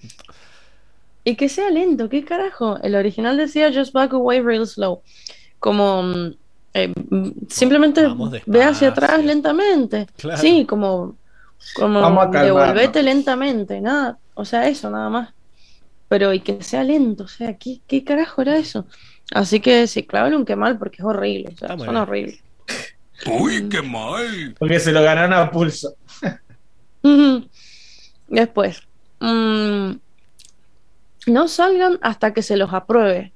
Y 1.23 1.37
que 1.37 1.49
sea 1.49 1.71
lento, 1.71 2.09
¿qué 2.09 2.25
carajo? 2.25 2.77
El 2.83 2.97
original 2.97 3.37
decía 3.37 3.73
just 3.73 3.93
back 3.93 4.15
away 4.15 4.41
real 4.41 4.67
slow. 4.67 5.01
Como 5.61 6.03
mm, 6.03 6.35
eh, 6.75 6.93
mm, 7.11 7.29
simplemente 7.49 8.05
ve 8.47 8.65
hacia 8.65 8.89
atrás 8.89 9.25
lentamente. 9.25 10.09
Claro. 10.17 10.41
Sí, 10.41 10.67
como, 10.67 11.15
como 11.77 12.27
devolvete 12.27 13.05
lentamente, 13.05 13.81
nada. 13.81 14.19
O 14.35 14.45
sea, 14.45 14.67
eso 14.67 14.91
nada 14.91 15.09
más. 15.09 15.35
Pero 16.09 16.33
y 16.33 16.41
que 16.41 16.65
sea 16.65 16.83
lento, 16.83 17.25
o 17.25 17.29
sea, 17.29 17.57
¿qué, 17.57 17.81
qué 17.87 18.03
carajo 18.03 18.43
era 18.43 18.57
eso? 18.57 18.85
Así 19.33 19.61
que 19.61 19.87
sí, 19.87 20.05
clávale 20.05 20.37
un 20.37 20.45
que 20.45 20.57
mal 20.57 20.79
porque 20.79 20.97
es 20.99 21.05
horrible, 21.05 21.51
o 21.55 21.59
sea, 21.59 21.69
son 21.69 21.79
bien. 21.79 21.97
horribles. 21.97 22.41
Uy, 23.27 23.69
qué 23.69 23.83
mal. 23.83 24.55
Porque 24.59 24.79
se 24.81 24.93
lo 24.93 25.03
ganaron 25.03 25.33
a 25.35 25.51
pulso. 25.51 25.95
Después, 28.29 28.83
mm, 29.21 29.91
no 31.27 31.49
salgan 31.49 31.99
hasta 32.03 32.33
que 32.33 32.43
se 32.43 32.57
los 32.57 32.73
apruebe. 32.73 33.33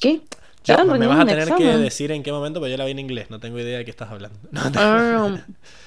¿Qué? 0.00 0.20
Ya, 0.64 0.82
me 0.82 1.06
vas 1.06 1.20
a 1.20 1.26
tener 1.26 1.54
que 1.54 1.76
decir 1.76 2.10
en 2.10 2.22
qué 2.22 2.32
momento, 2.32 2.58
porque 2.58 2.70
yo 2.72 2.78
la 2.78 2.86
vi 2.86 2.92
en 2.92 2.98
inglés, 2.98 3.28
no 3.30 3.38
tengo 3.38 3.58
idea 3.58 3.78
de 3.78 3.84
qué 3.84 3.90
estás 3.90 4.10
hablando. 4.10 4.38
No, 4.50 4.72
te- 4.72 4.78
Ah, 4.80 5.36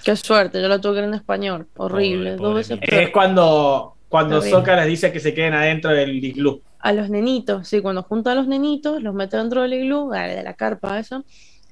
qué 0.04 0.16
suerte, 0.16 0.62
yo 0.62 0.68
la 0.68 0.80
tuve 0.80 0.94
que 0.96 1.02
ver 1.02 1.10
en 1.10 1.16
español. 1.16 1.68
Horrible, 1.78 2.36
Pobre, 2.38 2.44
dos 2.48 2.56
veces. 2.56 2.80
Es 2.82 3.10
cuando, 3.10 3.96
cuando. 4.08 4.42
Sokka 4.42 4.76
les 4.78 4.86
dice 4.88 5.12
que 5.12 5.20
se 5.20 5.34
queden 5.34 5.54
adentro 5.54 5.92
del 5.92 6.24
iglú. 6.24 6.62
A 6.80 6.94
los 6.94 7.10
nenitos, 7.10 7.68
sí, 7.68 7.82
cuando 7.82 8.04
junta 8.04 8.32
a 8.32 8.36
los 8.36 8.48
nenitos, 8.48 9.02
los 9.02 9.14
mete 9.14 9.38
dentro 9.38 9.64
del 9.64 9.74
iglú, 9.74 10.10
de 10.12 10.44
la 10.44 10.54
carpa 10.54 11.00
esa, 11.00 11.24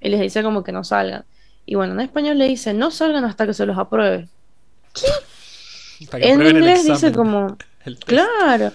y 0.01 0.09
les 0.09 0.19
dice 0.19 0.43
como 0.43 0.63
que 0.63 0.71
no 0.71 0.83
salgan. 0.83 1.25
Y 1.65 1.75
bueno, 1.75 1.93
en 1.93 2.01
español 2.01 2.37
le 2.37 2.47
dice, 2.47 2.73
no 2.73 2.91
salgan 2.91 3.25
hasta 3.25 3.45
que 3.45 3.53
se 3.53 3.65
los 3.65 3.77
apruebe. 3.77 4.27
que 4.93 6.17
En 6.17 6.41
inglés 6.41 6.85
dice 6.85 7.11
como, 7.11 7.57
claro, 8.05 8.71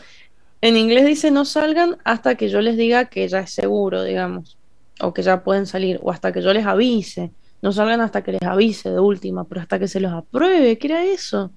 en 0.60 0.76
inglés 0.76 1.06
dice 1.06 1.30
no 1.30 1.44
salgan 1.44 1.96
hasta 2.04 2.34
que 2.34 2.48
yo 2.48 2.60
les 2.60 2.76
diga 2.76 3.06
que 3.06 3.26
ya 3.28 3.40
es 3.40 3.50
seguro, 3.50 4.02
digamos, 4.02 4.58
o 5.00 5.14
que 5.14 5.22
ya 5.22 5.42
pueden 5.42 5.66
salir, 5.66 5.98
o 6.02 6.10
hasta 6.10 6.32
que 6.32 6.42
yo 6.42 6.52
les 6.52 6.66
avise. 6.66 7.32
No 7.62 7.72
salgan 7.72 8.00
hasta 8.00 8.22
que 8.22 8.32
les 8.32 8.42
avise 8.42 8.90
de 8.90 9.00
última, 9.00 9.44
pero 9.44 9.60
hasta 9.60 9.78
que 9.78 9.88
se 9.88 10.00
los 10.00 10.12
apruebe, 10.12 10.78
¿qué 10.78 10.86
era 10.86 11.04
eso? 11.04 11.50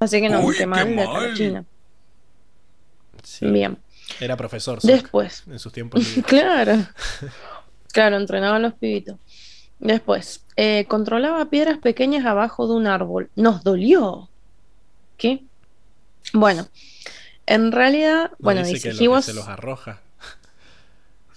Así 0.00 0.20
que 0.20 0.28
no, 0.28 0.40
Uy, 0.40 0.54
qué 0.54 0.60
qué 0.60 0.66
mal 0.66 0.88
de 0.88 1.06
mal. 1.06 1.34
China. 1.34 1.64
Sí, 3.22 3.46
Bien. 3.46 3.78
Era 4.20 4.36
profesor 4.36 4.80
Sokka, 4.80 4.94
Después, 4.94 5.42
en 5.46 5.58
sus 5.58 5.72
tiempos 5.72 6.02
claro, 6.26 6.86
claro, 7.92 8.16
entrenaba 8.16 8.56
a 8.56 8.58
los 8.60 8.72
pibitos. 8.74 9.16
Después, 9.80 10.44
eh, 10.56 10.86
controlaba 10.88 11.44
piedras 11.50 11.78
pequeñas 11.78 12.24
abajo 12.24 12.66
de 12.66 12.74
un 12.74 12.86
árbol. 12.86 13.30
Nos 13.36 13.62
dolió. 13.62 14.28
¿Qué? 15.18 15.44
Bueno, 16.32 16.66
en 17.46 17.70
realidad, 17.72 18.30
No 18.32 18.36
bueno, 18.40 18.60
dice 18.62 18.72
dice, 18.74 18.88
que, 18.88 18.90
he 18.90 18.92
lo- 18.94 18.98
que 18.98 19.08
was- 19.08 19.24
se 19.26 19.34
los 19.34 19.46
arroja. 19.48 20.00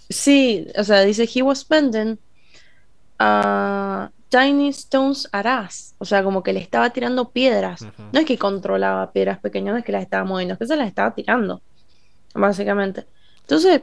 Sí, 0.10 0.68
o 0.78 0.84
sea, 0.84 1.02
dice 1.02 1.28
he 1.34 1.42
was 1.42 1.60
spending 1.60 2.18
uh, 3.20 4.08
tiny 4.30 4.70
stones 4.70 5.28
at 5.32 5.46
us. 5.66 5.94
O 6.00 6.06
sea, 6.06 6.24
como 6.24 6.44
que 6.44 6.54
le 6.54 6.60
estaba 6.60 6.90
tirando 6.92 7.30
piedras. 7.32 7.86
No 8.12 8.20
es 8.20 8.26
que 8.26 8.38
controlaba 8.38 9.12
piedras 9.12 9.40
pequeñas, 9.40 9.74
no 9.74 9.80
es 9.80 9.86
que 9.86 9.92
las 9.92 10.04
estaba 10.04 10.24
moviendo, 10.24 10.54
es 10.54 10.60
que 10.60 10.68
se 10.68 10.76
las 10.76 10.88
estaba 10.88 11.14
tirando, 11.16 11.62
básicamente. 12.34 13.06
Entonces, 13.42 13.82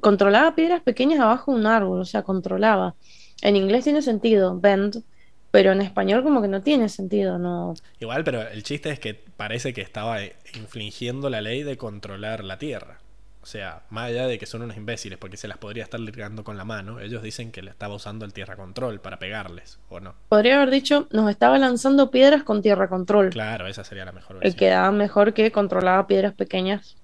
controlaba 0.00 0.54
piedras 0.54 0.82
pequeñas 0.82 1.20
abajo 1.20 1.52
de 1.52 1.58
un 1.60 1.66
árbol, 1.66 2.00
o 2.00 2.04
sea, 2.04 2.22
controlaba. 2.22 2.94
En 3.42 3.56
inglés 3.56 3.84
tiene 3.84 4.02
sentido, 4.02 4.58
bend, 4.58 5.02
pero 5.50 5.72
en 5.72 5.80
español 5.82 6.22
como 6.22 6.40
que 6.42 6.48
no 6.48 6.62
tiene 6.62 6.88
sentido, 6.88 7.38
no. 7.38 7.74
Igual, 8.00 8.24
pero 8.24 8.42
el 8.48 8.62
chiste 8.62 8.90
es 8.90 8.98
que 8.98 9.14
parece 9.14 9.72
que 9.72 9.80
estaba 9.82 10.22
eh, 10.22 10.34
infringiendo 10.54 11.28
la 11.30 11.40
ley 11.40 11.62
de 11.62 11.76
controlar 11.76 12.42
la 12.44 12.58
tierra. 12.58 12.98
O 13.42 13.46
sea, 13.46 13.82
más 13.90 14.06
allá 14.10 14.28
de 14.28 14.38
que 14.38 14.46
son 14.46 14.62
unos 14.62 14.76
imbéciles, 14.76 15.18
porque 15.18 15.36
se 15.36 15.48
las 15.48 15.58
podría 15.58 15.82
estar 15.82 15.98
ligando 15.98 16.44
con 16.44 16.56
la 16.56 16.64
mano, 16.64 17.00
ellos 17.00 17.24
dicen 17.24 17.50
que 17.50 17.60
le 17.60 17.70
estaba 17.72 17.92
usando 17.96 18.24
el 18.24 18.32
tierra 18.32 18.54
control 18.54 19.00
para 19.00 19.18
pegarles, 19.18 19.80
¿o 19.88 19.98
no? 19.98 20.14
Podría 20.28 20.56
haber 20.56 20.70
dicho, 20.70 21.08
nos 21.10 21.28
estaba 21.28 21.58
lanzando 21.58 22.12
piedras 22.12 22.44
con 22.44 22.62
tierra 22.62 22.88
control, 22.88 23.30
Claro, 23.30 23.66
esa 23.66 23.82
sería 23.82 24.04
la 24.04 24.12
mejor 24.12 24.38
versión. 24.38 24.56
que 24.56 24.68
daba 24.68 24.92
mejor 24.92 25.34
que 25.34 25.50
controlaba 25.50 26.06
piedras 26.06 26.34
pequeñas 26.34 26.96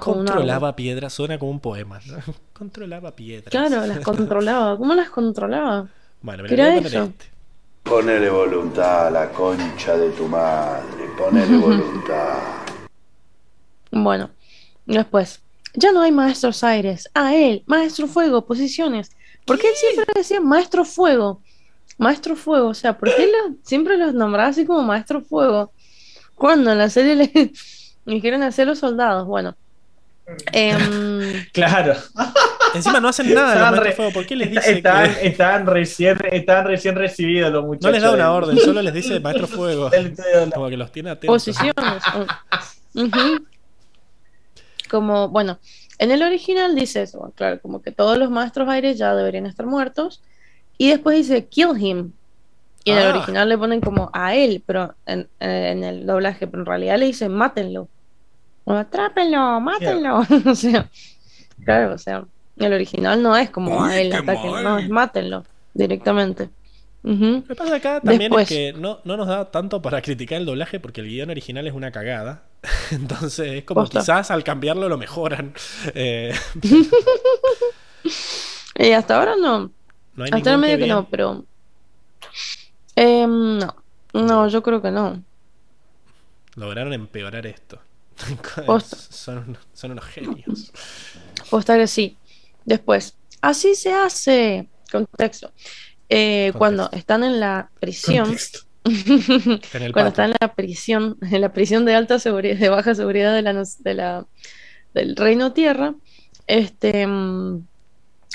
Controlaba 0.00 0.76
piedras, 0.76 1.12
suena 1.12 1.38
como 1.38 1.50
un 1.50 1.60
poema. 1.60 2.00
¿no? 2.06 2.16
Controlaba 2.52 3.10
piedras. 3.14 3.50
Claro, 3.50 3.86
las 3.86 4.00
controlaba. 4.00 4.76
¿Cómo 4.78 4.94
las 4.94 5.10
controlaba? 5.10 5.88
Bueno, 6.22 6.44
¿Qué 6.44 6.50
mira, 6.52 6.64
era 6.64 6.74
voy 6.74 6.80
a 6.80 6.82
poner 6.82 6.98
eso? 6.98 7.04
este. 7.10 7.26
Ponele 7.82 8.30
voluntad 8.30 9.08
a 9.08 9.10
la 9.10 9.30
concha 9.30 9.96
de 9.96 10.10
tu 10.10 10.26
madre, 10.26 11.04
ponele 11.18 11.56
voluntad. 11.58 12.38
Bueno, 13.90 14.30
después, 14.86 15.40
ya 15.74 15.92
no 15.92 16.00
hay 16.00 16.10
maestros 16.12 16.64
aires. 16.64 17.08
A 17.14 17.34
él, 17.34 17.62
maestro 17.66 18.06
fuego, 18.06 18.46
posiciones. 18.46 19.10
¿Por 19.44 19.58
qué 19.58 19.68
él 19.68 19.74
siempre 19.76 20.06
decía 20.14 20.40
maestro 20.40 20.84
fuego? 20.84 21.42
Maestro 21.98 22.34
fuego, 22.34 22.68
o 22.68 22.74
sea, 22.74 22.96
¿por 22.98 23.14
qué 23.14 23.26
lo- 23.26 23.54
siempre 23.62 23.96
los 23.96 24.14
nombraba 24.14 24.48
así 24.48 24.64
como 24.64 24.82
maestro 24.82 25.20
fuego? 25.20 25.72
Cuando 26.34 26.72
en 26.72 26.78
la 26.78 26.88
serie 26.90 27.14
le 27.14 27.52
dijeron 28.06 28.42
hacer 28.42 28.66
los 28.66 28.78
soldados, 28.80 29.26
bueno. 29.26 29.56
Em, 30.52 31.44
Claro. 31.52 31.94
Encima 32.74 32.98
no 33.00 33.08
hacen 33.08 33.32
nada 33.34 33.70
los 33.70 33.80
re- 33.80 33.92
fuego. 33.92 34.12
¿Por 34.12 34.26
qué 34.26 34.34
les 34.36 34.50
dice 34.50 34.72
estaban, 34.72 35.64
que 35.64 35.70
recién, 35.70 36.18
recién 36.18 36.94
recibidos 36.96 37.52
los 37.52 37.64
muchachos. 37.64 37.86
no 37.86 37.90
les 37.92 38.02
da 38.02 38.12
una 38.12 38.32
orden? 38.32 38.58
Solo 38.58 38.82
les 38.82 38.92
dice 38.94 39.20
maestro 39.20 39.46
fuego. 39.46 39.90
Como 40.54 40.68
que 40.68 40.76
los 40.76 40.90
tiene 40.90 41.10
atentos. 41.10 41.44
posiciones. 41.44 42.02
Como, 44.90 45.28
bueno, 45.28 45.58
en 45.98 46.10
el 46.10 46.22
original 46.22 46.74
dice 46.74 47.02
eso, 47.02 47.18
bueno, 47.18 47.32
claro, 47.36 47.60
como 47.60 47.80
que 47.82 47.90
todos 47.90 48.18
los 48.18 48.30
maestros 48.30 48.68
aires 48.68 48.98
ya 48.98 49.14
deberían 49.14 49.46
estar 49.46 49.66
muertos. 49.66 50.22
Y 50.78 50.90
después 50.90 51.16
dice 51.16 51.46
kill 51.46 51.70
him. 51.78 52.12
Y 52.84 52.90
en 52.90 52.98
el 52.98 53.06
Ah. 53.06 53.16
original 53.16 53.48
le 53.48 53.56
ponen 53.56 53.80
como 53.80 54.10
a 54.12 54.34
él, 54.34 54.62
pero 54.66 54.94
en, 55.06 55.28
en 55.40 55.84
el 55.84 56.06
doblaje, 56.06 56.46
pero 56.46 56.62
en 56.62 56.66
realidad 56.66 56.98
le 56.98 57.06
dicen 57.06 57.32
mátenlo. 57.32 57.88
O 58.64 58.72
atrápenlo, 58.72 59.60
mátenlo. 59.60 60.20
o 60.46 60.54
sea, 60.54 60.90
claro, 61.64 61.94
o 61.94 61.98
sea, 61.98 62.24
el 62.56 62.72
original 62.72 63.22
no 63.22 63.36
es 63.36 63.50
como 63.50 63.78
Uy, 63.78 63.90
a 63.90 64.00
él, 64.00 64.10
qué 64.10 64.16
ataquen, 64.16 64.62
no, 64.62 64.78
es 64.78 64.88
mátenlo 64.88 65.44
directamente. 65.74 66.50
Ujú. 67.02 67.44
Lo 67.46 67.46
que 67.46 67.54
pasa 67.54 67.76
acá 67.76 68.00
también 68.00 68.32
Después. 68.32 68.50
es 68.50 68.56
que 68.56 68.72
no, 68.72 69.00
no 69.04 69.16
nos 69.18 69.28
da 69.28 69.50
tanto 69.50 69.82
para 69.82 70.00
criticar 70.00 70.38
el 70.38 70.46
doblaje 70.46 70.80
porque 70.80 71.02
el 71.02 71.08
guion 71.08 71.28
original 71.30 71.66
es 71.66 71.74
una 71.74 71.92
cagada. 71.92 72.44
Entonces 72.92 73.52
es 73.52 73.64
como 73.64 73.82
Posta. 73.82 74.00
quizás 74.00 74.30
al 74.30 74.42
cambiarlo 74.44 74.88
lo 74.88 74.98
mejoran. 74.98 75.52
Eh, 75.94 76.34
Y 78.76 78.92
hasta 78.92 79.18
ahora 79.18 79.36
no, 79.36 79.70
no 80.14 80.24
hay 80.24 80.30
Hasta 80.32 80.50
el 80.54 80.60
ningún 80.60 80.60
medio 80.60 80.78
que 80.78 80.78
que 80.78 80.88
no, 80.88 81.08
pero. 81.08 81.44
Em, 82.96 83.58
no, 83.58 83.74
no, 84.12 84.48
yo 84.48 84.62
creo 84.62 84.80
que 84.82 84.90
no. 84.90 85.22
Lograron 86.56 86.92
empeorar 86.92 87.46
esto. 87.46 87.80
Son, 89.10 89.38
unos- 89.38 89.58
son 89.72 89.90
unos 89.92 90.04
genios. 90.06 90.72
Posta 91.50 91.76
que 91.76 91.86
sí. 91.86 92.16
Después, 92.64 93.16
así 93.40 93.74
se 93.74 93.92
hace. 93.92 94.68
Contexto. 94.90 95.52
Eh, 96.08 96.50
Contexto. 96.52 96.58
Cuando 96.58 96.90
están 96.92 97.24
en 97.24 97.40
la 97.40 97.70
prisión. 97.80 98.36
En 98.84 99.60
cuando 99.92 100.08
están 100.10 100.30
en 100.30 100.36
la 100.40 100.54
prisión, 100.54 101.16
en 101.22 101.40
la 101.40 101.52
prisión 101.52 101.84
de 101.84 101.94
alta 101.94 102.18
seguridad, 102.18 102.56
de 102.56 102.68
baja 102.68 102.94
seguridad 102.94 103.34
de 103.34 103.42
la, 103.42 103.64
de 103.78 103.94
la, 103.94 104.26
del 104.92 105.16
Reino 105.16 105.52
Tierra, 105.52 105.94
este, 106.46 107.06
mm, 107.06 107.66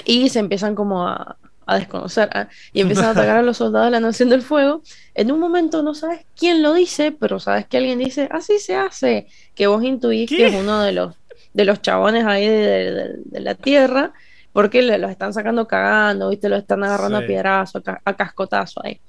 y 0.05 0.29
se 0.29 0.39
empiezan 0.39 0.75
como 0.75 1.07
a, 1.07 1.37
a 1.73 1.77
desconocer 1.79 2.29
a- 2.35 2.49
y 2.73 2.81
empiezan 2.81 3.05
a 3.05 3.09
atacar 3.11 3.37
a 3.37 3.41
los 3.41 3.57
soldados 3.57 3.87
de 3.87 3.91
la 3.91 3.99
Nación 3.99 4.29
del 4.29 4.41
Fuego. 4.41 4.81
En 5.15 5.31
un 5.31 5.39
momento 5.39 5.83
no 5.83 5.93
sabes 5.93 6.25
quién 6.37 6.61
lo 6.63 6.73
dice, 6.73 7.11
pero 7.11 7.39
sabes 7.39 7.65
que 7.67 7.77
alguien 7.77 7.99
dice, 7.99 8.27
así 8.31 8.59
se 8.59 8.75
hace, 8.75 9.27
que 9.55 9.67
vos 9.67 9.83
intuís 9.83 10.29
¿Qué? 10.29 10.37
que 10.37 10.47
es 10.47 10.55
uno 10.55 10.81
de 10.81 10.91
los, 10.93 11.15
de 11.53 11.65
los 11.65 11.81
chabones 11.81 12.25
ahí 12.25 12.47
de, 12.47 12.57
de- 12.57 12.93
de- 12.93 13.13
de 13.25 13.39
la 13.39 13.55
Tierra. 13.55 14.13
Porque 14.51 14.81
le- 14.81 14.97
los 14.97 15.11
están 15.11 15.31
sacando 15.31 15.67
cagando, 15.67 16.29
¿viste? 16.29 16.49
Lo 16.49 16.55
están 16.57 16.83
agarrando 16.83 17.19
Sí. 17.19 17.23
a 17.23 17.27
piedrazo, 17.27 17.83
a, 17.85 17.99
a 18.03 18.15
cascotazo 18.15 18.81
ahí. 18.83 18.99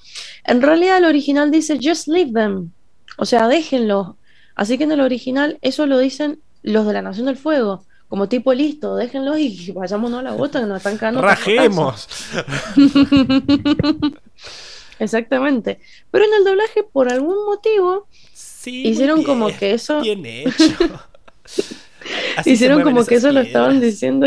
En 0.45 0.61
realidad 0.61 0.99
el 0.99 1.07
original 1.07 1.51
dice 1.51 1.79
just 1.83 2.09
leave 2.09 2.33
them. 2.33 2.73
O 3.17 3.25
sea, 3.25 3.49
déjenlos. 3.49 4.17
Así 4.55 4.77
que 4.77 4.85
en 4.85 4.93
el 4.93 5.01
original 5.01 5.57
eso 5.63 5.87
lo 5.87 5.99
dicen 5.99 6.41
los 6.63 6.87
de 6.87 6.93
la 6.93 7.01
Nación 7.01 7.25
del 7.25 7.39
Fuego. 7.39 7.85
Como 8.11 8.29
tipo 8.29 8.53
listo, 8.53 8.97
déjenlos 8.97 9.39
y 9.39 9.71
vayámonos 9.75 10.21
a 10.21 10.23
la 10.23 10.33
bota 10.33 10.61
que 10.61 10.67
nos 10.67 10.77
están 10.79 10.99
cagando. 10.99 11.23
¡Rajemos! 11.23 12.07
Exactamente. 14.99 15.81
Pero 16.11 16.25
en 16.27 16.35
el 16.35 16.45
doblaje, 16.45 16.83
por 16.83 17.11
algún 17.11 17.45
motivo, 17.47 18.07
Sí, 18.35 18.87
hicieron 18.87 19.23
como 19.23 19.49
que 19.57 19.73
eso. 19.73 20.03
Bien 20.03 20.25
hecho. 20.27 20.53
Así 22.37 22.51
hicieron 22.53 22.83
como 22.83 23.07
que 23.07 23.15
eso 23.15 23.33
lo 23.33 23.41
estaban 23.41 23.81
diciendo. 23.81 24.27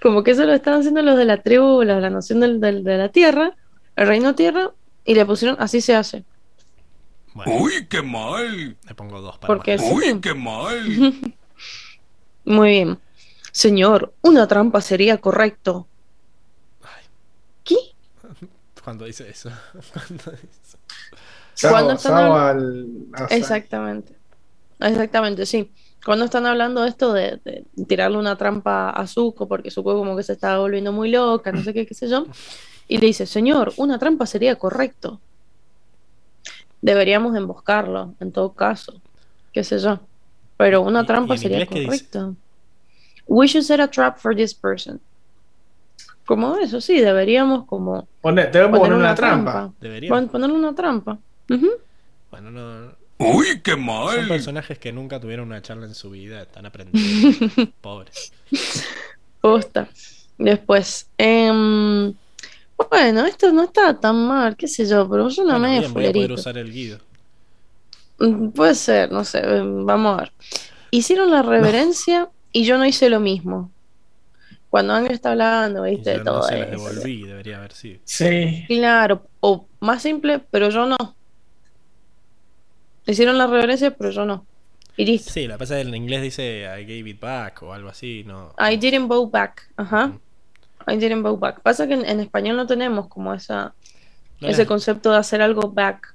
como 0.00 0.22
que 0.22 0.30
eso 0.32 0.44
lo 0.44 0.52
estaban 0.52 0.80
haciendo 0.80 1.02
los 1.02 1.16
de 1.16 1.24
la 1.24 1.42
tribu, 1.42 1.82
los 1.82 1.96
de 1.96 2.00
la 2.00 2.10
Nación 2.10 2.38
del- 2.40 2.60
del- 2.60 2.84
de 2.84 2.98
la 2.98 3.08
Tierra, 3.08 3.56
el 3.96 4.06
Reino 4.06 4.34
Tierra, 4.36 4.70
y 5.04 5.14
le 5.14 5.26
pusieron 5.26 5.56
así 5.58 5.80
se 5.80 5.96
hace. 5.96 6.24
Bueno, 7.34 7.56
Uy, 7.60 7.86
qué 7.88 8.02
mal. 8.02 8.76
le 8.86 8.94
pongo 8.94 9.20
dos 9.20 9.36
para 9.38 9.48
Porque. 9.52 9.76
Uy, 9.80 10.04
sí. 10.04 10.20
qué 10.22 10.32
mal. 10.34 11.34
Muy 12.46 12.70
bien. 12.70 12.98
Señor, 13.52 14.14
una 14.22 14.46
trampa 14.46 14.80
sería 14.80 15.18
correcto. 15.18 15.86
¿Qué? 17.64 17.76
Cuando 18.84 19.04
dice 19.04 19.28
eso. 19.28 19.50
Cuando 19.92 20.30
dice- 20.32 20.78
Cuando 21.68 21.96
Sao- 21.96 21.96
están 21.96 22.12
Sao 22.12 22.36
al- 22.36 22.86
Exactamente. 23.30 24.14
exactamente, 24.80 25.46
sí. 25.46 25.70
Cuando 26.04 26.24
están 26.26 26.46
hablando 26.46 26.82
de 26.82 26.88
esto 26.90 27.12
de, 27.12 27.40
de 27.44 27.64
tirarle 27.88 28.18
una 28.18 28.36
trampa 28.36 28.90
a 28.90 29.06
Zuko, 29.08 29.48
porque 29.48 29.70
Zuko 29.72 29.96
como 29.96 30.16
que 30.16 30.22
se 30.22 30.34
estaba 30.34 30.58
volviendo 30.58 30.92
muy 30.92 31.10
loca, 31.10 31.50
no 31.50 31.62
sé 31.64 31.72
qué, 31.74 31.84
qué 31.86 31.94
sé 31.94 32.08
yo, 32.08 32.26
y 32.86 32.98
le 32.98 33.06
dice, 33.06 33.26
señor, 33.26 33.72
una 33.76 33.98
trampa 33.98 34.24
sería 34.26 34.54
correcto. 34.56 35.20
Deberíamos 36.80 37.34
emboscarlo, 37.34 38.14
en 38.20 38.30
todo 38.30 38.52
caso, 38.52 39.00
qué 39.52 39.64
sé 39.64 39.78
yo. 39.80 39.98
Pero 40.56 40.80
una 40.82 41.00
¿Y- 41.00 41.02
y 41.02 41.06
trampa 41.06 41.36
sería 41.36 41.66
correcto. 41.66 42.34
We 43.26 43.46
should 43.46 43.64
set 43.64 43.80
a 43.80 43.88
trap 43.88 44.18
for 44.18 44.34
this 44.34 44.54
person. 44.54 45.00
Como 46.24 46.56
eso, 46.56 46.80
sí, 46.80 47.00
deberíamos 47.00 47.66
como 47.66 48.08
Pone- 48.20 48.46
te 48.46 48.58
voy 48.58 48.68
a 48.68 48.70
poner 48.70 48.80
poner 48.80 48.92
una 48.98 49.04
una 49.08 49.14
trampa. 49.14 49.52
trampa. 49.52 49.74
Debería. 49.80 50.08
Pon- 50.10 50.28
Ponerle 50.28 50.56
una 50.56 50.74
trampa. 50.74 51.18
Bueno, 52.30 52.50
no. 52.50 52.92
Uy, 53.18 53.60
qué 53.62 53.72
Son 53.72 53.84
mal. 53.84 54.28
personajes 54.28 54.78
que 54.78 54.92
nunca 54.92 55.18
tuvieron 55.20 55.46
una 55.46 55.62
charla 55.62 55.86
en 55.86 55.94
su 55.94 56.10
vida, 56.10 56.42
están 56.42 56.66
aprendiendo. 56.66 57.38
Pobres. 57.80 58.32
Posta. 59.40 59.88
Después, 60.38 61.08
em, 61.16 62.12
bueno, 62.90 63.24
esto 63.24 63.50
no 63.52 63.62
está 63.62 63.98
tan 63.98 64.26
mal, 64.26 64.54
qué 64.56 64.68
sé 64.68 64.84
yo, 64.86 65.08
pero 65.08 65.28
yo 65.30 65.44
no 65.44 65.52
Bueno, 65.52 65.60
me 65.68 65.78
bien, 65.78 65.94
voy 65.94 66.06
a 66.06 66.12
poder 66.12 66.32
usar 66.32 66.58
el 66.58 66.70
guido. 66.72 66.98
Mm, 68.18 68.48
Puede 68.50 68.74
ser, 68.74 69.12
no 69.12 69.24
sé, 69.24 69.38
em, 69.40 69.84
vamos 69.84 70.14
a 70.18 70.20
ver. 70.22 70.32
Hicieron 70.90 71.30
la 71.30 71.42
reverencia 71.42 72.28
y 72.52 72.64
yo 72.64 72.78
no 72.78 72.86
hice 72.86 73.10
lo 73.10 73.20
mismo. 73.20 73.70
Cuando 74.70 74.94
Ángel 74.94 75.12
está 75.12 75.30
hablando, 75.32 75.82
viste, 75.82 76.10
de 76.10 76.18
no 76.18 76.24
todo 76.24 76.50
las 76.50 76.52
eso. 76.52 76.70
devolví, 76.70 77.22
debería 77.22 77.58
haber 77.58 77.72
sido. 77.72 78.00
Sí. 78.04 78.64
Claro, 78.66 79.22
o 79.40 79.66
más 79.80 80.02
simple, 80.02 80.38
pero 80.50 80.70
yo 80.70 80.86
no. 80.86 80.96
Hicieron 83.06 83.38
la 83.38 83.46
reverencia, 83.46 83.92
pero 83.96 84.10
yo 84.10 84.24
no. 84.24 84.44
Y 84.96 85.04
listo. 85.04 85.30
Sí, 85.30 85.46
que 85.46 85.54
pasa 85.58 85.78
es 85.78 85.84
que 85.84 85.88
en 85.90 85.94
inglés 85.94 86.22
dice 86.22 86.62
I 86.62 86.82
gave 86.84 87.10
it 87.10 87.20
back 87.20 87.62
o 87.62 87.72
algo 87.72 87.88
así, 87.88 88.24
no. 88.26 88.54
I 88.58 88.76
didn't 88.76 89.08
bow 89.08 89.28
back. 89.30 89.68
Ajá. 89.76 90.08
Mm. 90.08 90.20
I 90.88 90.96
didn't 90.96 91.22
bow 91.22 91.36
back. 91.36 91.60
Pasa 91.60 91.86
que 91.86 91.94
en, 91.94 92.04
en 92.04 92.20
español 92.20 92.56
no 92.56 92.66
tenemos 92.66 93.08
como 93.08 93.34
esa, 93.34 93.74
No 94.40 94.48
ese 94.48 94.66
concepto 94.66 95.12
de 95.12 95.18
hacer 95.18 95.42
algo 95.42 95.70
back. 95.70 96.14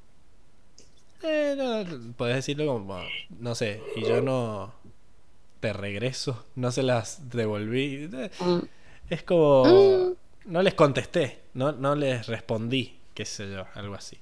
Eh, 1.24 1.56
no, 1.58 2.14
podés 2.16 2.36
decirlo 2.38 2.66
como, 2.68 3.00
no 3.40 3.56
sé, 3.56 3.82
y 3.96 4.02
yo 4.02 4.22
no 4.22 4.74
te 5.60 5.74
regreso, 5.74 6.46
no 6.56 6.72
se 6.72 6.84
las 6.84 7.30
devolví. 7.30 8.10
Mm. 8.40 8.60
Es 9.10 9.24
como, 9.24 9.64
Mm. 9.66 10.14
no 10.52 10.62
les 10.64 10.74
contesté, 10.74 11.42
no, 11.54 11.72
no 11.72 11.96
les 11.96 12.28
respondí, 12.28 12.98
qué 13.14 13.26
sé 13.26 13.52
yo, 13.52 13.66
algo 13.76 13.94
así. 13.96 14.18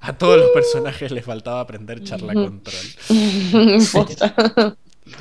A 0.00 0.12
todos 0.18 0.36
los 0.38 0.50
personajes 0.50 1.12
les 1.12 1.24
faltaba 1.24 1.60
aprender 1.60 2.02
charla 2.02 2.34
control. 2.34 2.84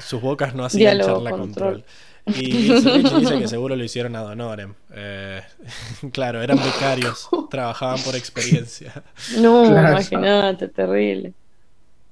Sus 0.06 0.22
bocas 0.22 0.54
no 0.56 0.66
hacían 0.66 0.98
Diálogo 0.98 1.14
charla 1.24 1.30
control. 1.32 1.74
control. 1.74 1.86
Y 2.28 2.52
dice 2.52 3.04
que 3.40 3.48
seguro 3.48 3.76
lo 3.76 3.84
hicieron 3.84 4.16
a 4.16 4.22
Donorem. 4.22 4.74
Eh, 4.94 5.42
claro, 6.12 6.42
eran 6.42 6.58
becarios, 6.58 7.28
trabajaban 7.50 8.02
por 8.04 8.16
experiencia. 8.16 9.04
No, 9.38 9.64
Claro. 9.70 9.90
imagínate, 9.92 10.68
terrible. 10.68 11.34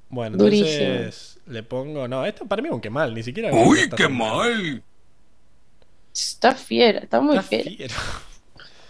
Bueno, 0.10 0.38
Durísimo. 0.38 0.68
entonces 0.70 1.40
le 1.46 1.62
pongo. 1.64 2.08
No, 2.08 2.26
esto 2.26 2.46
para 2.46 2.62
mí 2.62 2.68
es 2.70 2.74
un 2.74 2.82
que 2.82 2.90
mal, 2.90 3.14
ni 3.14 3.22
siquiera. 3.24 3.54
Uy, 3.54 3.82
está 3.82 3.96
qué 3.96 4.08
mal. 4.08 4.82
Está 6.14 6.56
fiera, 6.56 7.00
está 7.00 7.22
muy 7.22 7.38
Está 7.38 7.48
fiera. 7.48 7.70
fiero. 7.70 7.96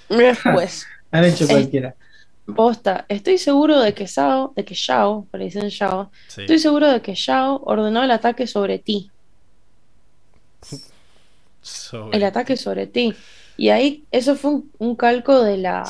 Después, 0.08 0.88
Han 1.12 1.26
hecho 1.26 1.46
cualquiera. 1.48 1.96
posta, 2.56 3.06
estoy 3.10 3.38
seguro 3.38 3.80
de 3.82 3.94
que 3.94 4.06
Shao, 4.08 4.54
de 4.56 4.64
que 4.66 4.74
Shao, 4.74 5.28
pero 5.30 5.44
dicen 5.44 5.68
Shao, 5.68 6.10
Sí. 6.28 6.42
estoy 6.42 6.58
seguro 6.60 6.88
de 6.92 7.02
que 7.02 7.14
Shao 7.14 7.62
ordenó 7.66 8.02
el 8.04 8.10
ataque 8.12 8.48
sobre 8.48 8.80
ti. 8.80 9.12
Sobre- 11.62 12.18
El 12.18 12.24
ataque 12.24 12.58
sobre 12.58 12.88
ti. 12.88 13.14
Y 13.58 13.70
ahí, 13.70 14.06
eso 14.12 14.36
fue 14.36 14.52
un, 14.52 14.72
un 14.78 14.96
calco 14.96 15.44
de 15.44 15.58
la, 15.58 15.84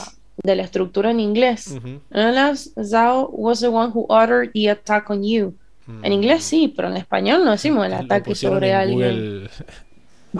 de 0.43 0.55
la 0.55 0.63
estructura 0.63 1.11
en 1.11 1.19
inglés. 1.19 1.67
Ujú. 1.77 1.99
En 2.11 2.27
inglés, 2.29 2.73
Zhao 2.81 3.29
was 3.31 3.59
the 3.59 3.67
one 3.67 3.91
who 3.93 4.05
ordered 4.09 4.51
the 4.53 4.69
attack 4.69 5.09
on 5.09 5.23
you. 5.23 5.53
En 6.03 6.13
inglés 6.13 6.43
sí, 6.43 6.71
pero 6.75 6.87
en 6.87 6.97
español 6.97 7.43
no 7.43 7.49
decimos 7.51 7.83
el 7.85 7.93
ataque 7.95 8.35
sobre 8.35 8.69
en 8.69 8.75
alguien. 8.75 8.97
Google. 9.17 9.49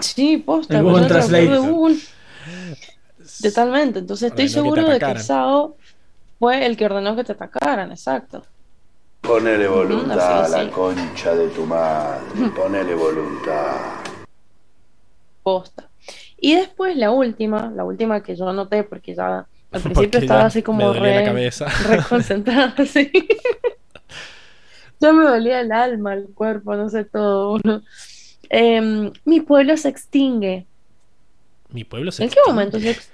Sí, 0.00 0.36
posta, 0.36 0.78
El 0.78 0.84
Google 0.84 1.06
Translate. 1.08 1.58
Google. 1.58 1.96
Totalmente. 3.42 3.98
Entonces 3.98 4.28
estoy 4.28 4.44
Ordenó 4.46 4.62
que 4.62 4.80
seguro 4.80 4.92
de 4.92 4.98
que. 5.14 5.18
Sao 5.20 5.76
fue 6.38 6.64
el 6.64 6.76
que 6.76 6.84
ordenó 6.86 7.16
que 7.16 7.24
te 7.24 7.32
atacaran, 7.32 7.90
exacto. 7.90 8.44
Ponele 9.20 9.66
voluntad 9.68 10.44
a 10.44 10.48
la 10.64 10.70
concha 10.70 11.34
de 11.34 11.48
tu 11.48 11.66
madre. 11.66 12.20
Ponele 12.56 12.94
voluntad. 12.94 13.74
Posta. 15.52 15.90
Y 16.38 16.54
después 16.54 16.96
la 16.96 17.10
última, 17.10 17.70
la 17.74 17.84
última 17.84 18.22
que 18.22 18.34
yo 18.36 18.48
anoté 18.48 18.82
porque 18.84 19.14
ya 19.14 19.38
al 19.38 19.46
Porque 19.70 19.80
principio 19.90 20.20
estaba 20.20 20.44
así 20.46 20.62
como 20.62 20.92
re, 20.92 21.24
concentrada, 22.08 22.74
sí. 22.86 23.10
Ya 25.00 25.12
me 25.12 25.24
dolía 25.24 25.60
el 25.60 25.72
alma, 25.72 26.14
el 26.14 26.28
cuerpo, 26.34 26.74
no 26.76 26.88
sé 26.88 27.04
todo. 27.04 27.52
uno. 27.54 27.82
Em, 28.48 29.12
mi 29.24 29.40
pueblo 29.40 29.76
se 29.76 29.88
extingue. 29.88 30.66
Mi 31.70 31.84
pueblo 31.84 32.10
se 32.10 32.24
¿En 32.24 32.30
qué 32.30 32.40
momento 32.46 32.80
se, 32.80 32.90
ex- 32.90 33.10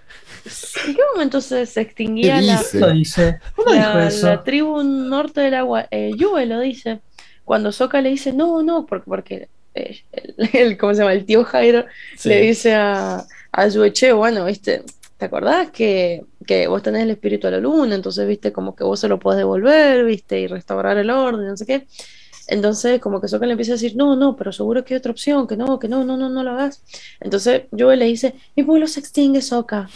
¿en 0.87 0.95
qué 0.95 1.03
momento 1.15 1.41
se, 1.41 1.67
se 1.67 1.81
extinguía 1.83 2.37
¿Qué 2.37 2.43
la, 2.47 2.59
dice? 2.59 2.81
Lo 2.81 2.91
dice. 2.91 3.39
¿Cómo 3.55 3.73
dijo 3.73 3.85
la, 3.95 4.09
eso? 4.09 4.27
la 4.29 4.43
tribu 4.43 4.83
norte 4.83 5.43
del 5.43 5.55
agua? 5.55 5.87
Eh, 5.91 6.13
lo 6.19 6.61
dice. 6.61 7.01
Cuando 7.45 7.71
Sokka 7.71 8.01
le 8.01 8.09
dice, 8.09 8.33
no, 8.33 8.63
no, 8.63 8.87
porque, 8.87 9.05
porque 9.07 9.35
eh, 9.37 9.49
el, 9.77 10.35
el- 10.53 10.79
¿cómo 10.79 10.95
se 10.95 11.01
llama? 11.01 11.13
El 11.13 11.25
tío 11.25 11.45
Jairo 11.45 11.85
Sí. 12.17 12.29
le 12.29 12.41
dice 12.41 12.75
a, 12.75 13.25
a 13.53 13.69
Yue, 13.69 13.93
che, 13.93 14.13
bueno, 14.13 14.45
viste, 14.45 14.83
¿te 15.19 15.25
acordás 15.27 15.71
que, 15.71 16.25
que 16.47 16.67
vos 16.69 16.83
tenés 16.83 17.03
el 17.03 17.11
espíritu 17.11 17.47
de 17.47 17.53
la 17.53 17.59
luna? 17.61 17.95
Entonces, 17.95 18.27
viste, 18.27 18.53
como 18.53 18.75
que 18.75 18.85
vos 18.85 18.99
se 19.01 19.09
lo 19.09 19.19
podés 19.19 19.39
devolver, 19.39 20.05
viste, 20.05 20.41
y 20.41 20.47
restaurar 20.47 20.97
el 20.99 21.11
orden, 21.11 21.47
no 21.47 21.57
sé 21.57 21.67
qué. 21.67 21.87
Entonces, 22.49 23.01
como 23.01 23.21
que 23.21 23.27
Sokka 23.27 23.45
le 23.47 23.53
empieza 23.53 23.73
a 23.73 23.75
decir, 23.75 23.97
no, 23.97 24.15
no, 24.15 24.37
pero 24.37 24.53
seguro 24.53 24.85
que 24.85 24.95
hay 24.95 24.99
otra 24.99 25.11
opción, 25.11 25.49
que 25.49 25.57
no, 25.57 25.79
que 25.81 25.89
no, 25.89 26.05
no, 26.05 26.17
no, 26.17 26.29
no 26.29 26.43
lo 26.45 26.53
hagas. 26.53 26.83
Entonces, 27.21 27.63
Yue 27.73 27.97
le 27.97 28.05
dice, 28.05 28.35
mi 28.55 28.63
pueblo 28.63 28.87
se 28.87 29.01
extingue, 29.01 29.43
Sokka. 29.43 29.89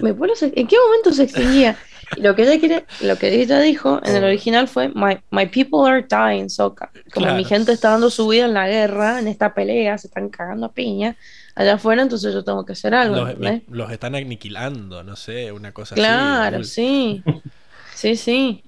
Mi 0.00 0.12
pueblo 0.12 0.36
se- 0.36 0.52
¿En 0.54 0.66
qué 0.68 0.76
momento 0.84 1.10
se 1.12 1.24
extinguía? 1.24 1.76
Y 2.16 2.22
lo 2.22 2.34
que 2.34 2.42
ella 2.42 2.58
quiere, 2.58 2.84
lo 3.02 3.16
que 3.16 3.28
ella 3.40 3.60
dijo 3.60 4.00
en 4.04 4.16
el 4.16 4.24
original 4.24 4.66
fue 4.68 4.88
My, 4.88 5.18
my 5.30 5.46
people 5.46 5.88
are 5.88 6.02
dying, 6.08 6.48
Sokka. 6.50 6.90
Como 7.12 7.26
Claro. 7.26 7.36
mi 7.36 7.44
gente 7.44 7.72
está 7.72 7.90
dando 7.90 8.10
su 8.10 8.26
vida 8.28 8.46
en 8.46 8.54
la 8.54 8.66
guerra, 8.68 9.20
en 9.20 9.28
esta 9.28 9.54
pelea, 9.54 9.96
se 9.98 10.08
están 10.08 10.28
cagando 10.28 10.66
a 10.66 10.72
piña 10.72 11.16
allá 11.54 11.74
afuera, 11.74 12.02
entonces 12.02 12.32
yo 12.34 12.42
tengo 12.44 12.64
que 12.64 12.72
hacer 12.72 12.94
algo, 12.94 13.26
Los, 13.68 13.90
están 13.92 14.14
aniquilando, 14.14 15.02
no 15.04 15.14
sé, 15.16 15.52
una 15.52 15.72
cosa 15.72 15.94
Claro, 15.94 16.58
así. 16.58 17.22
sí. 17.24 17.42
Sí, 17.94 18.16
sí. 18.16 18.64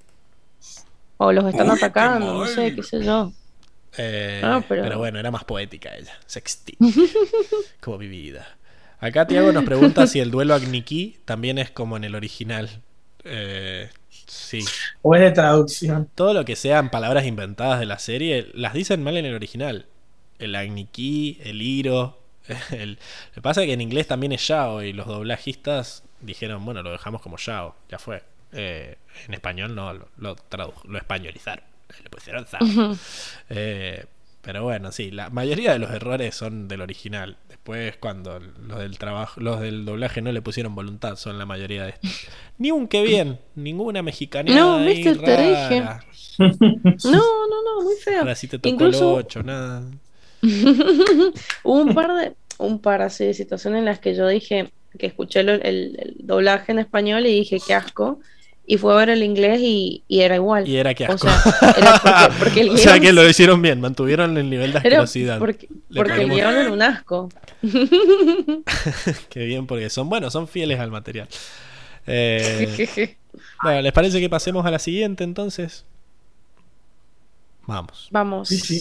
O 1.16 1.32
los 1.32 1.46
están 1.46 1.70
Uy, 1.70 1.76
atacando, 1.76 2.34
no 2.34 2.46
sé, 2.46 2.74
qué 2.74 2.82
sé 2.82 3.02
yo. 3.02 3.32
Eh, 3.96 4.40
pero... 4.68 4.82
pero- 4.84 4.98
bueno, 4.98 5.18
era 5.18 5.30
más 5.30 5.44
poética 5.44 5.94
ella. 5.96 6.12
Se 6.26 6.38
extingue. 6.38 6.92
como 7.80 7.98
mi 7.98 8.08
vida. 8.08 8.46
Acá 9.00 9.26
Tiago 9.26 9.52
nos 9.52 9.64
pregunta 9.64 10.06
si 10.06 10.20
el 10.20 10.30
duelo 10.30 10.54
Agni-Ki 10.54 11.18
también 11.24 11.58
es 11.58 11.70
como 11.70 11.96
en 11.96 12.04
el 12.04 12.14
original. 12.14 12.70
Eh, 13.24 13.90
sí. 14.26 14.72
O 15.02 15.14
es 15.14 15.20
de 15.20 15.30
traducción. 15.32 16.08
Todo 16.14 16.34
lo 16.34 16.44
que 16.44 16.56
sean 16.56 16.90
palabras 16.90 17.26
inventadas 17.26 17.80
de 17.80 17.86
la 17.86 17.98
serie, 17.98 18.48
las 18.54 18.74
dicen 18.74 19.02
mal 19.02 19.16
en 19.16 19.24
el 19.26 19.34
original. 19.34 19.86
El 20.38 20.54
Agni-Ki, 20.54 21.40
el 21.44 21.62
Iro. 21.62 22.18
El... 22.70 22.92
Lo 23.28 23.34
que 23.34 23.42
pasa 23.42 23.62
es 23.62 23.66
que 23.68 23.72
en 23.72 23.80
inglés 23.80 24.08
también 24.08 24.32
es 24.32 24.46
Yao 24.48 24.82
y 24.82 24.92
los 24.92 25.06
doblajistas 25.06 26.02
dijeron, 26.20 26.64
bueno, 26.64 26.82
lo 26.82 26.90
dejamos 26.92 27.22
como 27.22 27.36
Yao, 27.38 27.76
ya 27.88 27.98
fue. 27.98 28.22
Eh, 28.52 28.96
en 29.26 29.34
español 29.34 29.74
no, 29.74 29.94
lo, 29.94 30.08
lo, 30.18 30.36
tradu- 30.36 30.84
lo 30.84 30.98
españolizaron. 30.98 31.64
Le 32.02 32.10
pusieron 32.10 32.44
Zao. 32.46 32.68
Eh, 33.50 34.04
pero 34.42 34.64
bueno, 34.64 34.92
sí, 34.92 35.10
la 35.10 35.30
mayoría 35.30 35.72
de 35.72 35.78
los 35.78 35.90
errores 35.90 36.34
son 36.34 36.68
del 36.68 36.80
original. 36.80 37.36
Después, 37.64 37.96
cuando 37.98 38.40
los 38.40 38.80
del 38.80 38.98
trabajo, 38.98 39.40
los 39.40 39.60
del 39.60 39.84
doblaje 39.84 40.20
no 40.20 40.32
le 40.32 40.42
pusieron 40.42 40.74
voluntad, 40.74 41.14
son 41.14 41.38
la 41.38 41.46
mayoría 41.46 41.84
de 41.84 41.90
estos. 41.90 42.10
Ni 42.58 42.72
un 42.72 42.88
que 42.88 43.04
bien, 43.04 43.38
ninguna 43.54 44.02
mexicana. 44.02 44.52
No, 44.52 44.84
viste, 44.84 45.14
te 45.14 45.36
dije. 45.40 45.82
No, 46.38 47.12
no, 47.12 47.62
no, 47.62 47.82
muy 47.84 47.94
feo. 48.02 48.18
Ahora 48.20 48.34
sí 48.34 48.48
te 48.48 48.58
tocó 48.58 48.68
Incluso- 48.74 49.20
el 49.20 49.26
8, 49.26 49.42
nada. 49.44 49.82
Hubo 50.42 51.82
un 51.82 51.94
par 51.94 52.14
de, 52.16 52.32
un 52.58 52.80
par 52.80 53.00
así 53.02 53.24
de 53.26 53.34
situaciones 53.34 53.78
en 53.80 53.84
las 53.84 54.00
que 54.00 54.14
yo 54.16 54.26
dije 54.26 54.72
que 54.98 55.06
escuché 55.06 55.42
lo- 55.44 55.52
el, 55.52 55.96
el 56.00 56.16
doblaje 56.18 56.72
en 56.72 56.80
español 56.80 57.26
y 57.26 57.32
dije 57.32 57.58
qué 57.64 57.74
asco. 57.74 58.18
Y 58.64 58.76
fue 58.78 58.92
a 58.92 58.96
ver 58.96 59.10
el 59.10 59.22
inglés 59.24 59.60
y, 59.60 60.04
y 60.06 60.20
era 60.20 60.36
igual. 60.36 60.68
Y 60.68 60.76
era 60.76 60.94
que 60.94 61.04
O 61.06 61.12
asco. 61.12 61.28
sea, 61.28 61.74
era 61.76 61.98
porque, 62.02 62.38
porque 62.38 62.60
el 62.60 62.70
o 62.70 62.76
sea 62.76 63.00
que 63.00 63.12
lo 63.12 63.28
hicieron 63.28 63.60
bien, 63.60 63.80
mantuvieron 63.80 64.38
el 64.38 64.48
nivel 64.48 64.72
de 64.72 64.78
era 64.84 65.02
asquerosidad. 65.02 65.38
porque, 65.40 65.68
porque 65.94 66.12
el 66.12 66.28
ponemos- 66.28 66.36
guion 66.36 66.56
era 66.56 66.70
un 66.72 66.82
asco. 66.82 67.28
Qué 69.28 69.44
bien, 69.44 69.66
porque 69.66 69.90
son 69.90 70.08
buenos, 70.08 70.32
son 70.32 70.46
fieles 70.46 70.78
al 70.78 70.90
material. 70.90 71.28
Eh, 72.06 73.16
bueno, 73.62 73.82
¿les 73.82 73.92
parece 73.92 74.20
que 74.20 74.28
pasemos 74.30 74.64
a 74.64 74.70
la 74.70 74.78
siguiente 74.78 75.24
entonces? 75.24 75.84
Vamos. 77.66 78.08
Vamos. 78.10 78.48
Sí, 78.48 78.58
sí. 78.58 78.80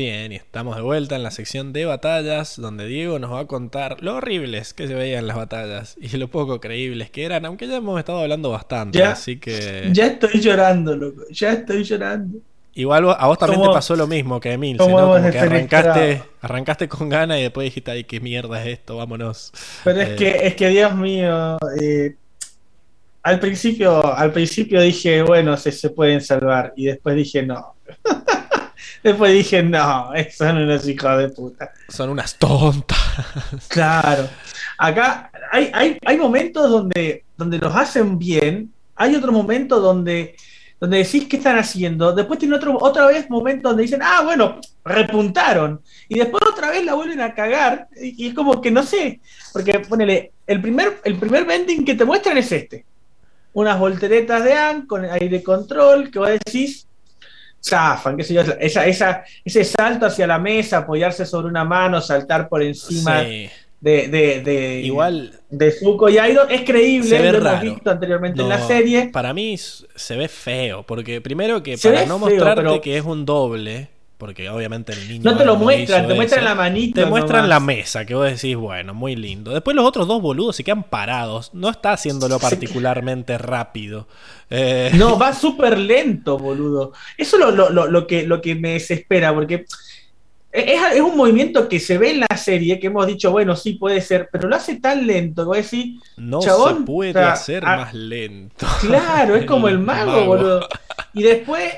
Bien, 0.00 0.32
y 0.32 0.36
estamos 0.36 0.76
de 0.76 0.80
vuelta 0.82 1.14
en 1.16 1.22
la 1.22 1.30
sección 1.30 1.74
de 1.74 1.84
batallas, 1.84 2.56
donde 2.56 2.86
Diego 2.86 3.18
nos 3.18 3.32
va 3.32 3.40
a 3.40 3.46
contar 3.46 4.02
lo 4.02 4.14
horribles 4.16 4.72
que 4.72 4.88
se 4.88 4.94
veían 4.94 5.26
las 5.26 5.36
batallas 5.36 5.94
y 6.00 6.16
lo 6.16 6.28
poco 6.28 6.58
creíbles 6.58 7.10
que 7.10 7.22
eran, 7.26 7.44
aunque 7.44 7.66
ya 7.68 7.76
hemos 7.76 7.98
estado 7.98 8.20
hablando 8.20 8.48
bastante, 8.48 8.96
Ya. 8.98 9.10
así 9.10 9.36
que 9.38 9.90
Ya 9.92 10.06
estoy 10.06 10.40
llorando, 10.40 10.96
loco. 10.96 11.20
Ya 11.30 11.52
estoy 11.52 11.84
llorando. 11.84 12.38
igual 12.72 13.10
a 13.10 13.26
vos 13.26 13.36
también 13.38 13.60
te 13.60 13.68
pasó 13.68 13.94
lo 13.94 14.06
mismo 14.06 14.40
que 14.40 14.48
a 14.48 14.52
Emil, 14.54 14.78
¿no? 14.78 14.84
Como 14.88 15.30
que 15.30 15.38
arrancaste, 15.38 16.22
arrancaste 16.40 16.88
con 16.88 17.10
ganas 17.10 17.38
y 17.38 17.42
después 17.42 17.66
dijiste, 17.66 17.90
ay, 17.90 18.04
qué 18.04 18.20
mierda 18.20 18.58
es 18.64 18.78
esto, 18.78 18.96
vámonos. 18.96 19.52
Pero 19.84 20.00
es 20.00 20.08
Eh, 20.08 20.16
que, 20.16 20.46
es 20.46 20.54
que 20.56 20.68
Dios 20.70 20.94
mío, 20.94 21.58
eh, 21.78 22.14
al 23.22 23.38
principio, 23.38 24.02
al 24.16 24.32
principio 24.32 24.80
dije, 24.80 25.20
bueno, 25.20 25.58
se, 25.58 25.70
se 25.72 25.90
pueden 25.90 26.22
salvar, 26.22 26.72
y 26.74 26.86
después 26.86 27.16
dije 27.16 27.42
no. 27.42 27.74
después 29.02 29.32
dije, 29.32 29.62
no, 29.62 30.10
son 30.36 30.58
unos 30.58 30.86
hijos 30.88 31.18
de 31.18 31.28
puta. 31.28 31.72
Son 31.88 32.10
unas 32.10 32.36
tontas. 32.36 32.98
Claro. 33.68 34.28
Acá 34.78 35.30
hay, 35.52 35.70
hay, 35.74 35.98
hay 36.04 36.16
momentos 36.16 36.70
donde, 36.70 37.24
donde 37.36 37.58
los 37.58 37.74
hacen 37.74 38.18
bien, 38.18 38.72
hay 38.96 39.14
otro 39.14 39.32
momento 39.32 39.80
donde, 39.80 40.36
donde 40.78 40.98
decís 40.98 41.26
qué 41.28 41.36
están 41.36 41.58
haciendo, 41.58 42.14
después 42.14 42.38
tiene 42.38 42.56
otro, 42.56 42.78
otra 42.80 43.06
vez 43.06 43.28
momento 43.28 43.68
donde 43.68 43.82
dicen, 43.82 44.00
ah, 44.02 44.22
bueno, 44.24 44.60
repuntaron, 44.84 45.80
y 46.08 46.18
después 46.18 46.42
otra 46.50 46.70
vez 46.70 46.84
la 46.84 46.94
vuelven 46.94 47.20
a 47.20 47.34
cagar, 47.34 47.88
y, 48.00 48.24
y 48.24 48.28
es 48.28 48.34
como 48.34 48.60
que 48.60 48.70
no 48.70 48.82
sé, 48.82 49.20
porque 49.52 49.80
ponele, 49.80 50.32
el 50.46 50.60
primer, 50.60 51.00
el 51.04 51.18
primer 51.18 51.44
vending 51.44 51.84
que 51.84 51.94
te 51.94 52.04
muestran 52.04 52.38
es 52.38 52.50
este, 52.50 52.84
unas 53.52 53.78
volteretas 53.78 54.44
de 54.44 54.54
AM 54.54 54.86
con 54.86 55.04
aire 55.04 55.42
control, 55.42 56.10
que 56.10 56.18
vos 56.18 56.30
decís, 56.30 56.86
zafan, 57.62 58.16
qué 58.16 58.24
sé 58.24 58.34
yo, 58.34 58.42
esa, 58.60 58.86
esa, 58.86 59.24
ese 59.44 59.64
salto 59.64 60.06
hacia 60.06 60.26
la 60.26 60.38
mesa, 60.38 60.78
apoyarse 60.78 61.26
sobre 61.26 61.48
una 61.48 61.64
mano, 61.64 62.00
saltar 62.00 62.48
por 62.48 62.62
encima 62.62 63.22
Sí. 63.22 63.48
de, 63.80 64.08
de, 64.08 64.40
de, 64.42 64.80
Igual 64.80 65.32
de 65.50 65.72
Zuko 65.72 66.08
y 66.08 66.18
Airo 66.18 66.48
es 66.48 66.62
creíble, 66.62 67.32
lo 67.32 67.38
hemos 67.48 67.60
visto 67.62 67.90
anteriormente 67.90 68.40
en 68.42 68.48
la 68.48 68.66
serie. 68.66 69.08
Para 69.12 69.32
mí 69.34 69.56
se 69.58 70.16
ve 70.16 70.28
feo, 70.28 70.82
porque 70.84 71.20
primero 71.20 71.62
que 71.62 71.76
Se 71.76 71.90
para 71.90 72.06
no 72.06 72.18
feo, 72.18 72.28
mostrarte 72.28 72.62
pero- 72.62 72.80
que 72.80 72.96
es 72.96 73.04
un 73.04 73.24
doble, 73.26 73.88
porque 74.20 74.48
obviamente 74.48 74.92
el 74.92 75.08
niño 75.08 75.22
No 75.24 75.36
te 75.36 75.44
lo 75.44 75.56
muestran, 75.56 76.06
te 76.06 76.14
muestran 76.14 76.44
eso, 76.44 76.48
la 76.48 76.54
manito. 76.54 77.00
Te 77.00 77.06
muestran 77.06 77.42
nomás. 77.42 77.48
la 77.48 77.60
mesa, 77.60 78.04
que 78.04 78.14
vos 78.14 78.30
decís, 78.30 78.54
bueno, 78.54 78.94
muy 78.94 79.16
lindo. 79.16 79.52
Después 79.52 79.74
los 79.74 79.84
otros 79.84 80.06
dos 80.06 80.22
boludos 80.22 80.54
se 80.54 80.62
quedan 80.62 80.84
parados. 80.84 81.50
No 81.54 81.68
está 81.70 81.94
haciéndolo 81.94 82.38
particularmente 82.38 83.36
rápido. 83.38 84.06
Eh, 84.50 84.92
No, 84.94 85.18
va 85.18 85.32
súper 85.32 85.76
lento, 85.78 86.38
boludo. 86.38 86.92
Eso 87.16 87.36
es 87.36 87.40
lo, 87.42 87.50
lo, 87.50 87.70
lo, 87.70 87.88
lo 87.88 88.06
que, 88.06 88.24
lo 88.24 88.40
que 88.40 88.54
me 88.54 88.74
desespera, 88.74 89.34
porque 89.34 89.64
es, 90.52 90.80
es 90.94 91.00
un 91.00 91.16
movimiento 91.16 91.68
que 91.68 91.78
se 91.78 91.96
ve 91.96 92.10
en 92.10 92.20
la 92.20 92.36
serie, 92.36 92.80
que 92.80 92.88
hemos 92.88 93.06
dicho, 93.06 93.30
bueno, 93.30 93.54
sí 93.54 93.74
puede 93.74 94.00
ser, 94.00 94.28
pero 94.32 94.48
lo 94.48 94.56
hace 94.56 94.80
tan 94.80 95.06
lento 95.06 95.42
que 95.42 95.46
vos 95.46 95.70
decís, 95.70 96.00
no 96.16 96.40
chabón, 96.40 96.78
se 96.78 96.84
puede 96.84 97.10
o 97.10 97.14
sea, 97.14 97.32
hacer 97.32 97.62
ah, 97.64 97.76
más 97.76 97.94
lento. 97.94 98.66
Claro, 98.80 99.36
es 99.36 99.44
como 99.46 99.68
el 99.68 99.78
mago, 99.78 100.12
mago. 100.12 100.26
boludo. 100.26 100.68
Y 101.14 101.22
después, 101.22 101.72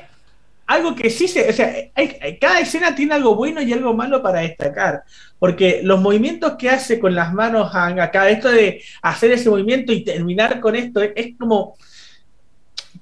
algo 0.73 0.95
que 0.95 1.11
sí 1.11 1.29
se. 1.29 1.49
O 1.49 1.53
sea, 1.53 1.73
hay- 1.95 2.39
cada 2.41 2.61
escena 2.61 2.95
tiene 2.95 3.15
algo 3.15 3.35
bueno 3.35 3.61
y 3.63 3.73
algo 3.73 3.95
malo 3.95 4.23
para 4.23 4.41
destacar. 4.41 5.03
Porque 5.39 5.81
los 5.83 6.01
movimientos 6.01 6.55
que 6.59 6.71
hace 6.71 6.99
con 6.99 7.15
las 7.15 7.33
manos 7.33 7.71
acá, 7.75 8.29
esto 8.31 8.51
de 8.51 8.83
hacer 9.03 9.33
ese 9.33 9.51
movimiento 9.51 9.93
y 9.93 10.05
terminar 10.05 10.61
con 10.61 10.77
esto, 10.77 11.01
es, 11.03 11.37
como. 11.39 11.77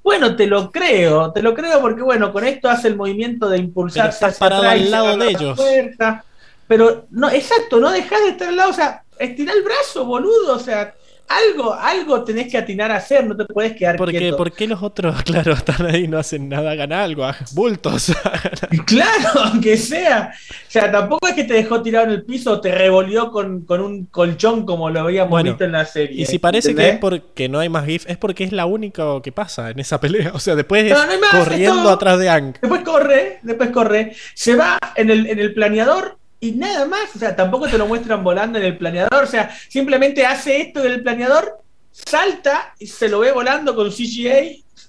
Bueno, 0.03 0.35
te 0.35 0.47
lo 0.47 0.71
creo, 0.71 1.33
te 1.33 1.43
lo 1.43 1.55
creo 1.55 1.81
porque, 1.81 2.03
bueno, 2.03 2.33
con 2.33 2.45
esto 2.45 2.71
hace 2.71 2.89
el 2.89 2.97
movimiento 2.97 3.49
de 3.49 3.59
impulsarse 3.59 4.25
hacia 4.25 4.39
parado 4.39 4.63
atrás 4.63 4.81
al 4.81 4.91
lado 4.91 5.17
de 5.19 5.29
ellos. 5.29 5.57
puerta. 5.57 6.25
Pero, 6.67 7.07
no, 7.11 7.29
exacto, 7.31 7.81
no 7.81 7.91
dejas 7.91 8.21
de 8.23 8.29
estar 8.31 8.49
al 8.49 8.57
lado, 8.57 8.71
o 8.71 8.75
sea, 8.75 9.03
estira 9.19 9.53
el 9.53 9.63
brazo, 9.63 10.07
boludo, 10.07 10.55
o 10.55 10.59
sea, 10.59 10.95
algo, 11.31 11.73
algo 11.75 12.25
tenés 12.25 12.51
que 12.51 12.59
atinar 12.59 12.91
a 12.91 12.97
hacer, 12.97 13.25
no 13.25 13.37
te 13.37 13.45
puedes 13.45 13.75
quedar 13.77 13.97
Porque, 13.97 14.19
quieto. 14.19 14.37
¿Por 14.37 14.53
qué 14.53 14.67
los 14.67 14.83
otros, 14.83 15.23
claro, 15.25 15.53
están 15.53 15.87
ahí 15.87 16.05
y 16.05 16.09
no 16.09 16.19
hacen 16.19 16.49
nada, 16.49 16.73
hagan 16.73 16.93
algo, 16.93 17.25
hagan 17.25 17.47
bultos? 17.53 18.13
Claro, 18.85 19.29
aunque 19.45 19.77
sea. 19.77 20.33
O 20.51 20.71
sea, 20.71 20.91
tampoco 20.91 21.29
es 21.29 21.35
que 21.35 21.45
te 21.45 21.55
dejó 21.55 21.83
tirado 21.83 22.07
en 22.07 22.13
el 22.13 22.25
piso 22.25 22.53
o 22.53 22.61
te 22.61 22.73
revolvió 22.73 23.31
con, 23.31 23.65
con 23.65 23.81
un 23.81 24.07
colchón 24.07 24.67
como 24.67 24.91
lo 24.91 25.01
habíamos 25.01 25.31
Bueno, 25.31 25.51
visto 25.51 25.65
en 25.65 25.73
la 25.73 25.85
serie. 25.85 26.23
y 26.23 26.27
si 26.27 26.39
parece 26.39 26.75
que 26.75 26.89
es 26.89 26.99
porque 26.99 27.49
no 27.49 27.61
hay 27.61 27.69
más 27.69 27.87
GIF, 27.87 28.05
es 28.09 28.17
porque 28.17 28.45
es 28.45 28.53
la 28.53 28.67
única 28.67 29.05
que 29.23 29.33
pasa 29.33 29.71
en 29.71 29.79
esa 29.79 30.01
pelea. 30.01 30.33
O 30.41 30.43
sea, 30.43 30.55
después 30.55 30.85
es 30.85 30.93
No, 30.93 31.05
no 31.05 31.13
hay 31.13 31.19
más, 31.19 31.31
corriendo 31.31 31.91
atrás 31.91 32.19
de 32.19 32.31
Ang. 32.31 32.55
Después 32.61 32.83
corre, 32.83 33.41
después 33.43 33.71
corre, 33.71 34.15
se 34.35 34.57
va 34.57 34.79
en 34.97 35.11
el, 35.11 35.27
en 35.27 35.39
el 35.39 35.53
planeador 35.53 36.20
y 36.41 36.53
nada 36.53 36.87
más. 36.87 37.15
O 37.15 37.19
sea, 37.19 37.37
tampoco 37.37 37.69
te 37.69 37.79
lo 37.79 37.87
muestran 37.87 38.25
volando 38.25 38.59
en 38.59 38.65
el 38.65 38.79
planeador. 38.79 39.25
O 39.25 39.27
sea, 39.27 39.51
simplemente 39.69 40.25
hace 40.27 40.61
esto 40.61 40.85
en 40.85 40.93
el 40.93 41.03
planeador, 41.03 41.59
salta 41.93 42.75
y 42.79 42.87
se 42.87 43.09
lo 43.09 43.21
ve 43.21 43.33
volando 43.33 43.75
con 43.75 43.91
CGA 43.91 44.41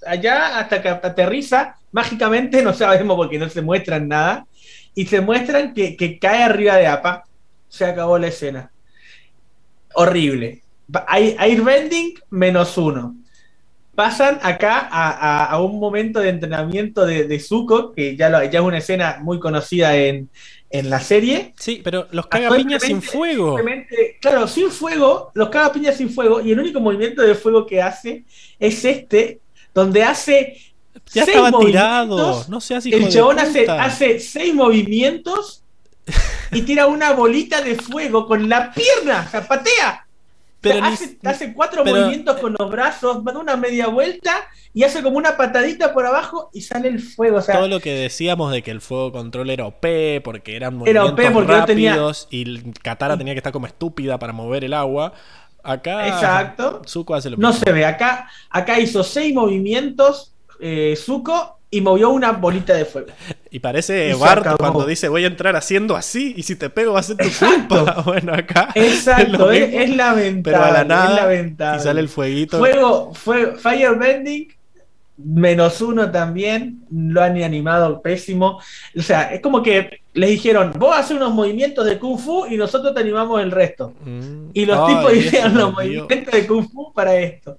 allá 0.05 0.59
hasta 0.59 0.81
que 0.81 0.89
aterriza. 0.89 1.75
Mágicamente 1.91 2.61
no 2.63 2.73
sabemos 2.73 3.15
porque 3.17 3.37
no 3.37 3.49
se 3.49 3.61
muestran 3.61 4.07
nada. 4.07 4.45
Y 4.95 5.05
se 5.05 5.21
muestran 5.21 5.73
que, 5.73 5.95
que 5.97 6.19
cae 6.19 6.43
arriba 6.43 6.75
de 6.77 6.87
APA. 6.87 7.23
Se 7.69 7.85
acabó 7.85 8.17
la 8.17 8.27
escena. 8.27 8.71
Horrible. 9.93 10.61
Airbending 11.07 12.15
menos 12.29 12.77
uno 12.77 13.15
pasan 13.93 14.39
acá 14.41 14.87
a, 14.89 15.11
a- 15.11 15.45
a 15.45 15.61
un 15.61 15.79
momento 15.79 16.21
de 16.21 16.29
entrenamiento 16.29 17.05
de, 17.05 17.25
de 17.27 17.39
Zuko, 17.39 17.91
que 17.91 18.15
ya, 18.15 18.29
lo- 18.29 18.41
ya 18.43 18.59
es 18.59 18.65
una 18.65 18.77
escena 18.79 19.17
muy 19.21 19.37
conocida 19.39 19.95
en, 19.95 20.29
en 20.71 20.89
la 20.89 20.99
serie. 20.99 21.53
Sí, 21.57 21.81
pero 21.83 22.07
los 22.11 22.27
cagapiñas 22.27 22.83
sin 22.83 23.01
fuego. 23.01 23.57
claro, 24.19 24.47
sin 24.47 24.71
fuego, 24.71 25.31
los 25.33 25.49
cagapiñas 25.49 25.97
sin 25.97 26.09
fuego, 26.09 26.41
y 26.41 26.51
el 26.51 26.59
único 26.59 26.79
movimiento 26.79 27.21
de 27.21 27.35
fuego 27.35 27.65
que 27.65 27.81
hace 27.81 28.25
es 28.59 28.83
este, 28.85 29.41
donde 29.73 30.03
hace. 30.03 30.57
Ya 31.13 31.25
seis 31.25 31.37
estaba 31.37 31.59
tirado. 31.59 32.45
No 32.47 32.61
seas 32.61 32.85
hijo 32.85 32.97
El 32.97 33.09
chabón 33.09 33.39
hace, 33.39 33.69
hace 33.69 34.19
seis 34.19 34.53
movimientos 34.53 35.63
y 36.51 36.61
tira 36.61 36.87
una 36.87 37.13
bolita 37.13 37.61
de 37.61 37.75
fuego 37.75 38.27
con 38.27 38.49
la 38.49 38.73
pierna, 38.73 39.25
o 39.27 39.31
sea, 39.31 39.47
patea. 39.47 40.07
Pero 40.61 40.81
ni- 40.81 40.95
hace, 41.27 41.53
cuatro 41.53 41.83
pero- 41.83 41.97
movimientos 41.97 42.37
con 42.37 42.55
los 42.57 42.69
brazos, 42.71 43.23
da 43.23 43.37
una 43.39 43.57
media 43.57 43.87
vuelta 43.87 44.31
y 44.73 44.83
hace 44.83 45.01
como 45.01 45.17
una 45.17 45.35
patadita 45.35 45.93
por 45.93 46.05
abajo 46.05 46.49
y 46.53 46.61
sale 46.61 46.87
el 46.87 46.99
fuego. 46.99 47.37
O 47.37 47.41
sea, 47.41 47.55
todo 47.55 47.67
lo 47.67 47.79
que 47.79 47.93
decíamos 47.93 48.51
de 48.51 48.61
que 48.61 48.71
el 48.71 48.79
fuego 48.81 49.11
control 49.11 49.49
era 49.49 49.65
OP, 49.65 50.21
porque 50.23 50.55
eran 50.55 50.73
Era 50.85 51.01
movimientos 51.03 51.11
OP 51.11 51.31
porque 51.33 51.51
no 51.53 51.65
tenía- 51.65 51.91
rápidos 51.93 52.27
y 52.29 52.71
Katara 52.73 53.17
tenía 53.17 53.33
que 53.33 53.39
estar 53.39 53.51
como 53.53 53.65
estúpida 53.67 54.19
para 54.19 54.33
mover 54.33 54.63
el 54.63 54.73
agua. 54.73 55.13
Acá 55.63 56.07
Exacto. 56.07 56.81
Zuko 56.87 57.13
hace 57.15 57.29
lo 57.29 57.37
no 57.37 57.49
mismo. 57.49 57.63
se 57.63 57.71
ve. 57.71 57.85
Acá, 57.85 58.27
acá 58.49 58.79
hizo 58.79 59.03
seis 59.03 59.33
movimientos 59.33 60.33
eh, 60.59 60.95
Zuko 60.95 61.59
y 61.73 61.79
movió 61.81 62.09
una 62.09 62.33
bolita 62.33 62.73
de 62.73 62.83
fuego. 62.85 63.07
Y 63.49 63.59
parece 63.59 64.09
Y 64.09 64.13
Bart 64.13 64.41
acabó. 64.41 64.57
cuando 64.57 64.85
dice 64.85 65.07
voy 65.07 65.23
a 65.23 65.27
entrar 65.27 65.55
haciendo 65.55 65.95
así 65.95 66.33
y 66.35 66.43
si 66.43 66.55
te 66.57 66.69
pego 66.69 66.93
va 66.93 66.99
a 66.99 67.03
ser 67.03 67.17
tu 67.17 67.25
Exacto. 67.27 67.75
culpa. 67.85 68.01
Bueno, 68.05 68.33
acá 68.33 68.69
es 68.75 68.93
Exacto, 69.07 69.51
es, 69.51 69.73
es 69.73 69.95
lamentable. 69.95 70.41
pero 70.43 70.63
a 70.63 70.71
la 70.71 70.81
es 70.81 70.87
nada 70.87 71.15
lamentable. 71.15 71.79
y 71.81 71.83
sale 71.83 71.99
el 72.01 72.09
fueguito. 72.09 72.57
Fuego, 72.59 73.13
fue 73.13 73.55
Firebending, 73.57 74.49
menos 75.17 75.81
uno 75.81 76.11
también, 76.11 76.81
lo 76.91 77.21
han 77.21 77.41
animado 77.41 78.01
pésimo. 78.01 78.59
O 78.97 79.01
sea, 79.01 79.33
es 79.33 79.39
como 79.41 79.61
que 79.63 80.01
les 80.13 80.29
dijeron, 80.31 80.73
vos 80.77 80.95
haces 80.97 81.15
unos 81.15 81.33
movimientos 81.33 81.85
de 81.85 81.97
Kung 81.99 82.17
Fu 82.19 82.47
y 82.47 82.57
nosotros 82.57 82.93
te 82.93 82.99
animamos 83.01 83.41
el 83.41 83.51
resto. 83.51 83.93
Mm. 84.03 84.49
Y 84.53 84.65
los 84.65 84.77
Ay, 84.77 84.95
tipos 84.95 85.13
hicieron 85.15 85.57
los 85.57 85.71
movimientos 85.73 86.33
de 86.33 86.47
Kung 86.47 86.67
Fu 86.69 86.91
para 86.93 87.15
esto. 87.15 87.57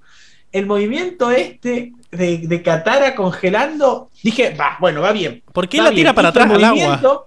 El 0.52 0.66
movimiento 0.66 1.30
este 1.30 1.92
de, 2.10 2.38
de 2.38 2.62
Katara 2.62 3.14
congelando, 3.14 4.10
dije, 4.22 4.54
va, 4.54 4.76
bueno, 4.80 5.00
va 5.00 5.12
bien. 5.12 5.42
¿Por 5.52 5.68
qué 5.68 5.78
la 5.78 5.84
bien. 5.90 5.96
tira 6.02 6.12
para 6.14 6.28
Hizo 6.28 6.40
atrás 6.40 6.54
al 6.56 6.64
agua? 6.64 7.24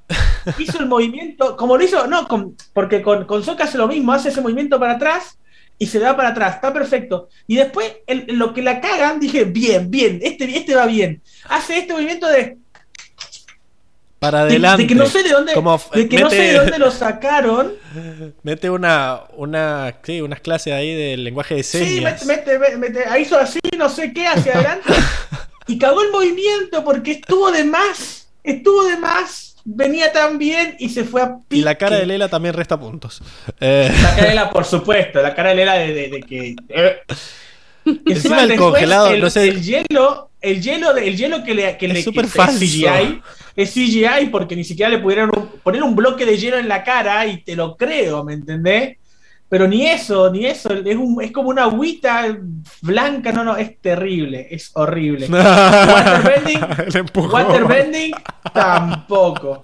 Hizo 0.59 0.79
el 0.79 0.85
movimiento, 0.85 1.57
como 1.57 1.75
lo 1.75 1.83
hizo, 1.83 2.05
no, 2.07 2.27
con- 2.27 2.55
porque 2.73 3.01
con, 3.01 3.25
con 3.25 3.43
Sokka 3.43 3.63
hace 3.63 3.79
lo 3.79 3.87
mismo, 3.87 4.11
hace 4.13 4.29
ese 4.29 4.41
movimiento 4.41 4.79
para 4.79 4.93
atrás 4.93 5.39
y 5.79 5.87
se 5.87 5.99
da 5.99 6.15
para 6.15 6.29
atrás, 6.29 6.55
está 6.55 6.71
perfecto. 6.71 7.29
Y 7.47 7.55
después, 7.55 7.91
el- 8.05 8.25
lo 8.37 8.53
que 8.53 8.61
la 8.61 8.79
cagan, 8.79 9.19
dije, 9.19 9.43
bien, 9.45 9.89
bien, 9.89 10.19
este, 10.21 10.45
este 10.55 10.75
va 10.75 10.85
bien. 10.85 11.21
Hace 11.49 11.79
este 11.79 11.93
movimiento 11.93 12.27
de, 12.27 12.57
Para 14.25 14.45
de- 14.45 14.51
adelante. 14.51 14.83
de 14.83 14.87
que 14.87 14.95
no 14.95 15.05
sé 15.05 15.23
de 15.23 15.29
dónde, 15.29 15.53
Como 15.53 15.81
de 15.93 16.09
que 16.09 16.19
no 16.19 16.29
sé 16.29 16.37
mete- 16.37 16.51
de 16.51 16.57
dónde 16.59 16.79
lo 16.79 16.91
sacaron. 16.91 17.73
Mete 18.43 18.69
una, 18.69 19.21
una, 19.35 19.95
sí, 20.03 20.21
unas 20.21 20.39
clases 20.41 20.73
ahí 20.73 20.93
de 20.93 21.17
lenguaje 21.17 21.55
de 21.55 21.63
Sí, 21.63 21.77
señas. 21.79 22.25
mete, 22.25 22.59
mete, 22.59 22.77
mete- 22.77 23.05
ahí 23.09 23.21
hizo 23.23 23.37
así, 23.39 23.59
no 23.77 23.89
sé 23.89 24.11
qué, 24.13 24.27
hacia 24.27 24.53
adelante. 24.55 24.93
y 25.67 25.77
cagó 25.77 26.01
el 26.01 26.11
movimiento 26.11 26.83
porque 26.83 27.11
estuvo 27.13 27.51
de 27.51 27.63
más. 27.63 28.27
Estuvo 28.43 28.83
de 28.85 28.97
más. 28.97 29.55
Venía 29.67 30.11
tan 30.11 30.37
bien 30.37 30.75
y 30.77 30.89
se 30.89 31.03
fue 31.05 31.23
a 31.23 31.37
pique. 31.37 31.55
y 31.57 31.61
la 31.61 31.73
cara 31.75 31.95
de 31.97 32.05
Lela 32.05 32.29
también 32.29 32.53
resta 32.53 32.79
puntos. 32.79 33.23
Eh, 33.59 33.91
La 33.91 34.09
cara 34.11 34.21
de 34.21 34.27
Lela, 34.29 34.49
por 34.51 34.63
supuesto. 34.65 35.21
La 35.23 35.33
cara 35.33 35.49
de 35.49 35.55
Lela 35.55 35.73
de, 35.73 35.91
de- 35.93 36.09
de 36.09 36.19
que. 36.21 36.55
eh. 36.69 36.97
Encima 38.05 38.41
el 38.43 38.49
después, 38.49 38.71
congelado, 38.71 39.07
el, 39.09 39.21
no 39.21 39.29
sé- 39.29 39.47
el 39.47 39.61
hielo, 39.61 40.29
el 40.41 40.61
hielo, 40.61 40.93
de- 40.93 41.07
el 41.07 41.17
hielo 41.17 41.43
que 41.43 41.53
le, 41.53 41.77
que 41.77 41.85
Es 41.87 41.93
le 41.93 42.03
súper 42.03 42.25
que 42.25 42.31
falso. 42.31 42.59
CGI, 42.59 43.21
es 43.55 43.71
CGI 43.73 44.27
porque 44.31 44.55
ni 44.55 44.63
siquiera 44.63 44.89
le 44.89 44.99
pudieron 44.99 45.31
poner 45.63 45.83
un 45.83 45.95
bloque 45.95 46.25
de 46.25 46.37
hielo 46.37 46.57
en 46.57 46.67
la 46.67 46.83
cara 46.83 47.25
y 47.27 47.41
te 47.43 47.55
lo 47.55 47.75
creo, 47.77 48.23
¿me 48.23 48.33
entendés? 48.33 48.97
Pero 49.47 49.67
ni 49.67 49.85
eso, 49.85 50.31
ni 50.31 50.45
eso, 50.47 50.73
es, 50.73 50.95
un- 50.95 51.21
es 51.21 51.31
como 51.31 51.49
una 51.49 51.63
agüita 51.65 52.35
blanca, 52.81 53.31
no, 53.31 53.43
no, 53.43 53.55
es 53.55 53.79
terrible, 53.79 54.47
es 54.49 54.71
horrible. 54.73 55.27
Waterbending. 55.31 56.59
Waterbending 57.31 58.11
tampoco. 58.53 59.61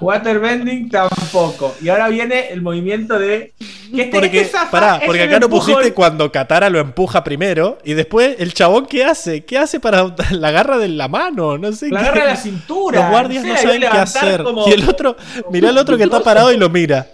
Waterbending 0.00 0.88
tampoco. 0.90 1.74
Y 1.80 1.88
ahora 1.88 2.08
viene 2.08 2.48
el 2.50 2.62
movimiento 2.62 3.18
de. 3.18 3.52
Que 3.94 4.02
este- 4.04 4.10
Porque, 4.20 4.40
este 4.40 4.58
pará, 4.70 5.00
porque 5.04 5.22
acá 5.24 5.38
no 5.38 5.48
pusiste 5.50 5.92
cuando 5.92 6.32
Katara 6.32 6.70
lo 6.70 6.78
empuja 6.80 7.22
primero 7.22 7.76
y 7.84 7.92
después 7.92 8.36
el 8.38 8.54
chabón 8.54 8.86
¿qué 8.86 9.04
hace? 9.04 9.44
¿Qué 9.44 9.58
hace 9.58 9.80
para 9.80 10.14
la 10.30 10.50
garra 10.50 10.78
de 10.78 10.88
la 10.88 11.08
mano? 11.08 11.58
No 11.58 11.72
sé. 11.72 11.90
La 11.90 12.00
qué- 12.00 12.06
agarra 12.08 12.24
de 12.24 12.30
la 12.30 12.36
cintura. 12.36 13.00
Los 13.00 13.10
guardias 13.10 13.42
sé, 13.42 13.48
no 13.50 13.56
saben 13.58 13.80
qué 13.80 13.86
hacer. 13.88 14.42
como- 14.42 14.66
Y 14.66 14.72
el 14.72 14.88
otro, 14.88 15.16
mirá 15.50 15.68
al 15.68 15.78
otro 15.78 15.96
que 15.98 16.04
está 16.04 16.20
parado 16.20 16.52
y 16.52 16.56
lo 16.56 16.70
mira. 16.70 17.06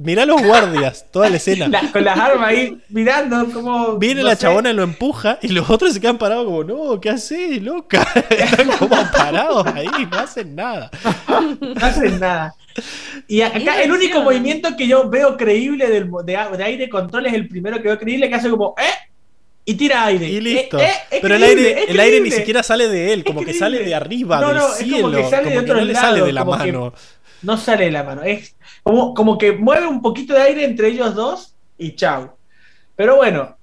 Mirá 0.00 0.24
los 0.24 0.40
guardias, 0.40 1.06
toda 1.10 1.28
la 1.28 1.36
escena. 1.38 1.66
La- 1.66 1.90
con 1.90 2.04
las 2.04 2.16
armas 2.16 2.48
ahí 2.48 2.78
mirando 2.88 3.44
como. 3.52 3.96
Viene 3.98 4.20
no 4.22 4.28
la 4.28 4.36
sé. 4.36 4.42
chabona 4.42 4.70
y 4.70 4.74
lo 4.74 4.84
empuja 4.84 5.38
y 5.42 5.48
los 5.48 5.68
otros 5.68 5.92
se 5.92 6.00
quedan 6.00 6.18
parados 6.18 6.44
como, 6.44 6.62
no, 6.62 7.00
¿qué 7.00 7.10
haces, 7.10 7.60
loca? 7.60 8.06
Están 8.30 8.68
como 8.78 8.96
parados 9.10 9.66
ahí, 9.74 9.88
no 10.10 10.18
hacen 10.18 10.54
nada. 10.54 10.90
No 11.28 11.84
hacen 11.84 12.20
nada. 12.20 12.54
Y 13.26 13.40
acá 13.40 13.82
el 13.82 13.90
único 13.90 14.22
movimiento 14.22 14.76
que 14.76 14.86
yo 14.86 15.10
veo 15.10 15.36
creíble 15.36 15.88
del, 15.88 16.08
de, 16.24 16.38
de 16.56 16.64
aire 16.64 16.88
control 16.88 17.26
es 17.26 17.34
el 17.34 17.48
primero 17.48 17.78
que 17.78 17.88
veo 17.88 17.98
creíble 17.98 18.28
que 18.28 18.36
hace 18.36 18.48
como 18.50 18.76
¡eh! 18.78 18.84
y 19.64 19.74
tira 19.74 20.04
aire. 20.06 20.26
Y 20.28 20.40
listo. 20.40 20.78
Eh, 20.78 20.84
eh, 20.84 20.92
es 21.10 21.20
Pero 21.20 21.34
el 21.34 21.42
aire, 21.42 21.84
el 21.88 21.98
aire 22.00 22.20
ni 22.20 22.30
siquiera 22.30 22.62
sale 22.62 22.86
de 22.88 23.12
él, 23.12 23.24
como 23.24 23.42
que 23.44 23.52
sale 23.52 23.80
de 23.80 23.94
arriba, 23.96 24.40
No, 24.40 24.48
del 24.48 24.56
no, 24.58 24.62
es 24.68 24.74
como 24.76 25.10
cielo. 25.10 25.10
que 25.10 25.24
sale 25.28 25.44
de 25.46 25.52
que 25.52 25.58
otro 25.58 25.74
no 25.74 25.80
le 25.84 25.94
sale 25.94 26.12
lado, 26.18 26.26
de 26.26 26.32
la 26.32 26.44
como 26.44 26.58
que- 26.58 26.72
mano. 26.72 26.94
No 27.42 27.56
sale 27.56 27.90
la 27.90 28.02
mano. 28.02 28.22
Es 28.22 28.56
como, 28.82 29.14
como 29.14 29.38
que 29.38 29.52
mueve 29.52 29.86
un 29.86 30.02
poquito 30.02 30.34
de 30.34 30.42
aire 30.42 30.64
entre 30.64 30.88
ellos 30.88 31.14
dos 31.14 31.54
y 31.78 31.94
chau. 31.94 32.32
Pero 32.96 33.16
bueno, 33.16 33.56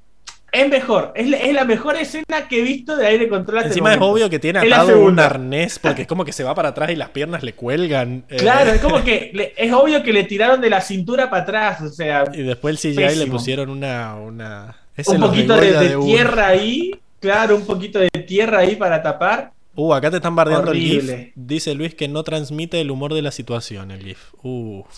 es 0.51 0.69
mejor. 0.69 1.11
Es 1.15 1.27
la, 1.29 1.37
es 1.37 1.53
la 1.53 1.65
mejor 1.65 1.97
escena 1.97 2.47
que 2.47 2.59
he 2.59 2.63
visto 2.63 2.95
de 2.95 3.05
aire 3.05 3.27
control 3.27 3.63
Encima 3.65 3.93
es 3.93 3.99
obvio 4.01 4.29
que 4.29 4.39
tiene 4.39 4.59
atado 4.59 5.01
un 5.01 5.19
arnés 5.19 5.79
porque 5.79 6.03
es 6.03 6.07
como 6.07 6.23
que 6.23 6.31
se 6.31 6.45
va 6.45 6.55
para 6.55 6.69
atrás 6.69 6.89
y 6.91 6.95
las 6.95 7.09
piernas 7.09 7.43
le 7.43 7.53
cuelgan. 7.53 8.23
eh, 8.29 8.37
Claro, 8.37 8.71
es 8.71 8.79
como 8.81 9.03
que 9.03 9.31
le- 9.33 9.53
es 9.57 9.73
obvio 9.73 10.01
que 10.01 10.13
le 10.13 10.23
tiraron 10.23 10.61
de 10.61 10.69
la 10.69 10.79
cintura 10.79 11.29
para 11.29 11.43
atrás. 11.43 11.81
O 11.81 11.89
sea, 11.89 12.23
Y 12.33 12.43
después 12.43 12.85
el 12.85 12.93
CGI 12.95 13.15
le 13.15 13.27
pusieron 13.27 13.69
una. 13.69 14.15
una... 14.15 14.77
un 15.07 15.19
poquito 15.19 15.55
de, 15.57 15.97
tierra 16.01 16.47
ahí. 16.47 16.91
Claro, 17.19 17.55
un 17.57 17.65
poquito 17.65 17.99
de 17.99 18.09
tierra 18.25 18.59
ahí 18.59 18.75
para 18.77 19.01
tapar. 19.03 19.51
Uh, 19.75 19.93
acá 19.93 20.09
te 20.09 20.17
están 20.17 20.35
bardeando 20.35 20.71
el. 20.71 20.77
GIF. 20.79 21.31
Dice 21.35 21.75
Luis 21.75 21.95
que 21.95 22.07
no 22.07 22.23
transmite 22.23 22.79
el 22.79 22.91
humor 22.91 23.13
de 23.13 23.21
la 23.21 23.31
situación, 23.31 23.91
el 23.91 24.03
GIF. 24.03 24.33
Uh. 24.43 24.83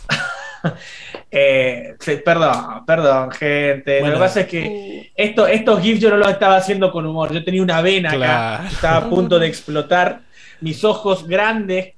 Eh, 1.29 1.95
perdón, 2.25 2.83
perdón, 2.85 3.31
gente. 3.31 3.99
Bueno. 3.99 4.15
Lo 4.15 4.19
que 4.19 4.25
pasa 4.25 4.41
es 4.41 4.47
que 4.47 5.11
esto, 5.15 5.45
estos 5.45 5.81
GIFs 5.81 6.01
yo 6.01 6.09
no 6.09 6.17
los 6.17 6.27
estaba 6.29 6.57
haciendo 6.57 6.91
con 6.91 7.05
humor. 7.05 7.31
Yo 7.31 7.43
tenía 7.43 7.61
una 7.61 7.81
vena 7.81 8.09
acá. 8.09 8.17
Claro. 8.17 8.67
Estaba 8.69 8.97
a 8.97 9.09
punto 9.09 9.37
de 9.39 9.47
explotar. 9.47 10.21
Mis 10.59 10.83
ojos 10.83 11.27
grandes, 11.27 11.93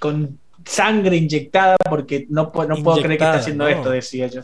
con 0.00 0.38
sangre 0.64 1.16
inyectada, 1.16 1.76
porque 1.88 2.26
no, 2.28 2.52
no 2.68 2.76
puedo 2.82 3.00
creer 3.00 3.18
que 3.18 3.24
esté 3.24 3.38
haciendo 3.38 3.64
no. 3.64 3.70
esto, 3.70 3.90
decía 3.90 4.26
yo. 4.26 4.42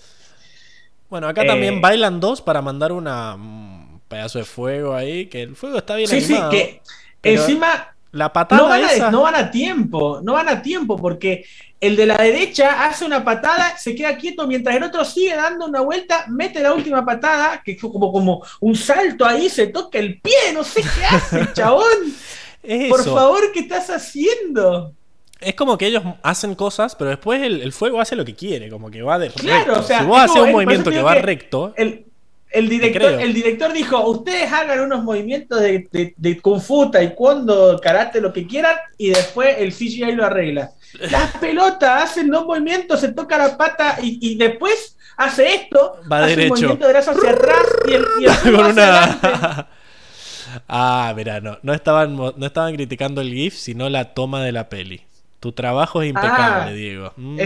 Bueno, 1.11 1.27
acá 1.27 1.43
Eh. 1.43 1.47
también 1.49 1.81
bailan 1.81 2.21
dos 2.21 2.41
para 2.41 2.63
mandar 2.63 2.93
una 2.93 3.35
un 3.35 4.01
pedazo 4.09 4.39
de 4.39 4.45
fuego 4.45 4.95
ahí. 4.95 5.27
Que 5.27 5.43
el 5.43 5.57
fuego 5.57 5.79
está 5.79 5.97
bien 5.97 6.09
Sí, 6.09 6.21
sí, 6.21 6.37
que 6.51 6.81
pero 7.23 7.41
encima 7.41 7.95
La 8.11 8.31
patada 8.33 8.61
no 8.63 8.69
van, 8.69 8.85
a, 8.85 8.93
esa. 8.93 9.11
no 9.11 9.23
van 9.23 9.35
a 9.37 9.51
tiempo, 9.51 10.21
no 10.23 10.35
van 10.35 10.49
a 10.51 10.61
tiempo, 10.61 10.99
porque 10.99 11.47
el 11.81 11.97
de 11.97 12.05
la 12.07 12.17
derecha 12.19 12.85
hace 12.85 13.05
una 13.07 13.25
patada, 13.25 13.77
se 13.79 13.95
queda 13.95 14.17
quieto, 14.19 14.47
mientras 14.47 14.77
el 14.77 14.83
otro 14.83 15.05
sigue 15.05 15.35
dando 15.35 15.67
una 15.67 15.81
vuelta, 15.81 16.27
mete 16.29 16.61
la 16.61 16.75
última 16.75 17.05
patada, 17.07 17.63
que 17.65 17.77
fue 17.77 17.91
como, 17.91 18.13
como 18.13 18.45
un 18.61 18.77
salto 18.77 19.25
ahí, 19.25 19.49
se 19.49 19.69
toca 19.69 19.99
el 19.99 20.21
pie, 20.21 20.53
no 20.53 20.63
sé 20.63 20.83
qué 20.83 21.05
hace, 21.07 21.53
chabón. 21.55 21.87
es 22.63 22.89
Por 22.91 23.03
favor, 23.05 23.51
¿qué 23.53 23.61
estás 23.61 23.89
haciendo? 23.91 24.93
Es 25.41 25.55
como 25.57 25.77
que 25.77 25.87
ellos 25.89 26.05
hacen 26.23 26.55
cosas, 26.55 26.95
pero 26.95 27.11
después 27.11 27.43
el, 27.43 27.63
el 27.63 27.73
fuego 27.73 28.01
hace 28.01 28.15
lo 28.15 28.25
que 28.25 28.35
quiere, 28.37 28.69
como 28.71 28.89
que 28.91 29.03
va 29.03 29.19
de 29.19 29.29
Claro, 29.31 29.65
recto. 29.75 29.81
o 29.81 29.83
sea, 29.83 29.99
si 30.01 30.05
vos 30.07 30.19
es 30.19 30.25
haces 30.31 30.43
un 30.43 30.49
es- 30.49 30.53
movimiento 30.55 30.91
que 30.91 31.03
va 31.03 31.15
que 31.15 31.23
recto, 31.23 31.75
El, 31.77 32.07
el, 32.53 32.69
director, 32.69 33.13
el 33.21 33.33
director 33.35 33.73
dijo, 33.73 34.07
ustedes 34.09 34.53
hagan 34.53 34.81
unos 34.81 35.03
movimientos 35.03 35.61
de, 35.61 35.89
de, 35.91 36.15
de 36.17 36.41
Kung 36.41 36.61
Fu, 36.61 36.91
Taekwondo, 36.91 37.79
Karate, 37.81 38.21
lo 38.21 38.33
que 38.33 38.47
quieran, 38.47 38.77
y 38.99 39.11
después 39.11 39.57
el 39.59 39.73
CGI 39.73 40.13
lo 40.13 40.25
arregla. 40.25 40.73
Las 41.11 41.37
pelotas 41.39 42.05
hacen 42.05 42.29
dos 42.31 42.45
movimientos, 42.47 43.01
se 43.01 43.13
toca 43.13 43.39
la 43.39 43.57
pata 43.57 43.99
y, 44.03 44.19
y 44.21 44.37
después 44.37 44.97
hace 45.17 45.55
esto, 45.55 45.97
Va 46.11 46.25
hace 46.25 46.37
derecho. 46.37 46.53
un 46.55 46.61
movimiento 46.61 46.87
de 46.87 46.93
brazo 46.93 47.11
hacia 47.13 47.31
atrás 47.31 47.67
y 47.89 47.93
el, 47.95 48.05
y 48.21 48.25
el 48.27 48.37
con 48.57 48.67
una. 48.67 49.69
ah, 50.69 51.13
mira, 51.17 51.41
no. 51.41 51.59
No 51.63 51.73
estaban, 51.73 52.17
no 52.17 52.47
estaban 52.47 52.75
criticando 52.75 53.21
el 53.21 53.33
GIF, 53.33 53.55
sino 53.55 53.89
la 53.89 54.13
toma 54.15 54.45
de 54.45 54.53
la 54.53 54.69
peli. 54.69 55.03
Tu 55.43 55.51
trabajo 55.51 56.01
es 56.03 56.11
impecable, 56.11 56.71
Ah, 56.71 56.73
Diego. 56.73 57.13
Mm. 57.17 57.41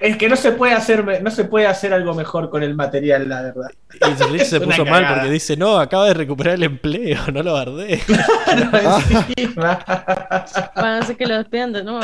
Es, 0.00 0.16
que 0.16 0.28
no 0.28 0.34
se 0.34 0.50
puede 0.50 0.72
hacer 0.72 1.22
no 1.22 1.30
se 1.30 1.44
puede 1.44 1.68
hacer 1.68 1.94
algo 1.94 2.12
mejor 2.12 2.50
con 2.50 2.64
el 2.64 2.74
material, 2.74 3.28
la 3.28 3.40
verdad. 3.40 3.70
Y 3.94 4.22
Rich 4.32 4.46
se 4.46 4.60
puso 4.66 4.84
mal 4.84 5.06
porque 5.06 5.30
dice, 5.30 5.56
no, 5.56 5.78
acaba 5.78 6.06
de 6.06 6.14
recuperar 6.14 6.54
el 6.56 6.64
empleo, 6.64 7.20
no 7.32 7.44
lo. 7.44 7.54
Para 10.74 10.98
hacer 10.98 11.16
que 11.16 11.26
lo 11.26 11.36
despidan 11.36 11.72
de 11.72 11.84
nuevo. 11.84 12.00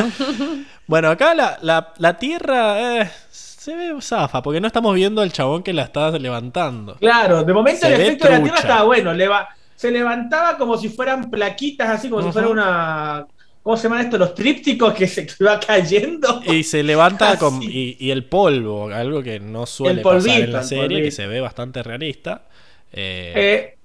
bueno, 0.87 1.11
acá 1.11 1.35
la, 1.35 1.59
la, 1.61 1.93
la 1.99 2.17
tierra 2.17 3.01
eh, 3.03 3.11
se 3.31 3.75
ve 3.75 3.95
zafa, 4.01 4.43
porque 4.43 4.61
no 4.61 4.69
estamos 4.69 4.95
viendo 4.95 5.23
al 5.23 5.33
chabón 5.33 5.65
que 5.65 5.73
la 5.73 5.83
está 5.83 6.11
levantando. 6.13 6.95
Claro, 7.01 7.43
de 7.43 7.53
momento 7.53 7.81
Se 7.87 7.95
el 7.95 8.01
efecto 8.01 8.29
de 8.29 8.31
la 8.35 8.43
Tierra 8.45 8.59
estaba 8.59 8.83
bueno. 8.85 9.13
leva- 9.13 9.49
se 9.75 9.91
levantaba 9.91 10.57
como 10.57 10.77
si 10.79 10.89
fueran 10.89 11.31
plaquitas, 11.31 11.89
así 11.91 12.09
como 12.09 12.23
si 12.23 12.31
fuera 12.31 12.47
una. 12.47 13.27
¿Cómo 13.63 13.77
se 13.77 13.85
llaman 13.85 14.01
esto? 14.05 14.19
Los 14.19 14.35
trípticos 14.35 14.93
que 14.95 15.07
se 15.07 15.27
que 15.27 15.45
va 15.45 15.61
cayendo. 15.61 16.43
Y 16.45 16.65
se 16.65 16.83
levanta 16.83 17.37
con. 17.39 17.63
Y, 17.63 17.97
y 18.01 18.11
el 18.11 18.25
polvo, 18.25 18.89
algo 18.91 19.23
que 19.23 19.39
no 19.41 19.67
suele 19.67 19.97
El 19.99 20.03
polvito, 20.03 20.27
pasar 20.29 20.43
en 20.43 20.53
la 20.53 20.63
serie, 20.65 21.03
que 21.03 21.11
se 21.13 21.27
ve 21.27 21.41
bastante 21.41 21.83
realista. 21.83 22.43
Eh, 22.93 23.33
Eh, 23.35 23.79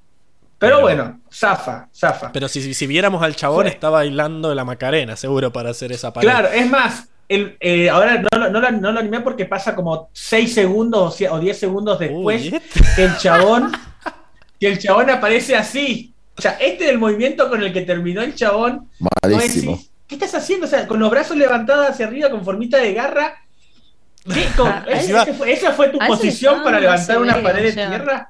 pero 0.59 0.77
Pero- 0.77 0.81
bueno, 0.81 1.19
zafa, 1.31 1.87
zafa. 1.93 2.31
pero 2.31 2.47
si, 2.47 2.61
si, 2.63 2.73
si 2.73 2.87
viéramos 2.87 3.21
al 3.21 3.35
chabón, 3.35 3.67
está 3.67 3.89
bailando 3.91 4.55
la 4.55 4.65
Macarena, 4.65 5.15
seguro, 5.15 5.53
para 5.53 5.69
hacer 5.69 5.91
esa 5.91 6.11
pared. 6.11 6.27
Claro, 6.27 6.47
es 6.51 6.67
más, 6.67 7.07
el, 7.29 7.55
eh, 7.59 7.89
ahora 7.91 8.23
no, 8.31 8.39
lo- 8.39 8.49
no, 8.49 8.59
lo- 8.59 8.71
no 8.71 8.91
lo 8.91 8.99
animé 8.99 9.19
porque 9.21 9.45
pasa 9.45 9.75
como 9.75 10.09
6 10.13 10.51
segundos 10.51 11.13
o 11.13 11.15
sie- 11.15 11.29
o 11.31 11.39
10 11.39 11.59
segundos 11.59 11.99
después 11.99 12.51
Uy, 12.51 12.59
que 12.95 13.03
el 13.05 13.15
chabón 13.17 13.71
que 14.59 14.67
el 14.69 14.79
chabón 14.79 15.11
aparece 15.11 15.55
así. 15.55 16.15
O 16.37 16.41
sea, 16.41 16.51
este 16.53 16.85
es 16.85 16.91
el 16.91 16.99
movimiento 16.99 17.49
con 17.49 17.63
el 17.63 17.73
que 17.73 17.81
terminó 17.81 18.21
el 18.21 18.35
chabón. 18.35 18.89
No 18.99 19.07
Malísimo. 19.23 19.71
decís, 19.73 19.91
¿Qué 20.07 20.15
estás 20.15 20.35
haciendo? 20.35 20.65
O 20.67 20.69
sea, 20.69 20.87
con 20.87 20.99
los 20.99 21.09
brazos 21.09 21.35
levantados 21.35 21.89
hacia 21.89 22.05
arriba 22.07 22.29
con 22.29 22.45
formita 22.45 22.77
de 22.77 22.93
garra. 22.93 23.35
¿Qué? 24.31 24.45
Con- 24.55 24.67
Ah, 24.67 24.85
ese- 24.87 24.99
encima- 25.11 25.23
ese 25.23 25.33
fue- 25.33 25.51
¿Esa 25.51 25.71
fue 25.73 25.89
tu 25.89 25.97
posición 25.99 26.63
para 26.63 26.79
levantar 26.79 27.17
una 27.19 27.33
CB, 27.35 27.43
pared 27.43 27.63
de 27.63 27.69
o 27.69 27.73
sea, 27.73 27.89
tierra? 27.89 28.29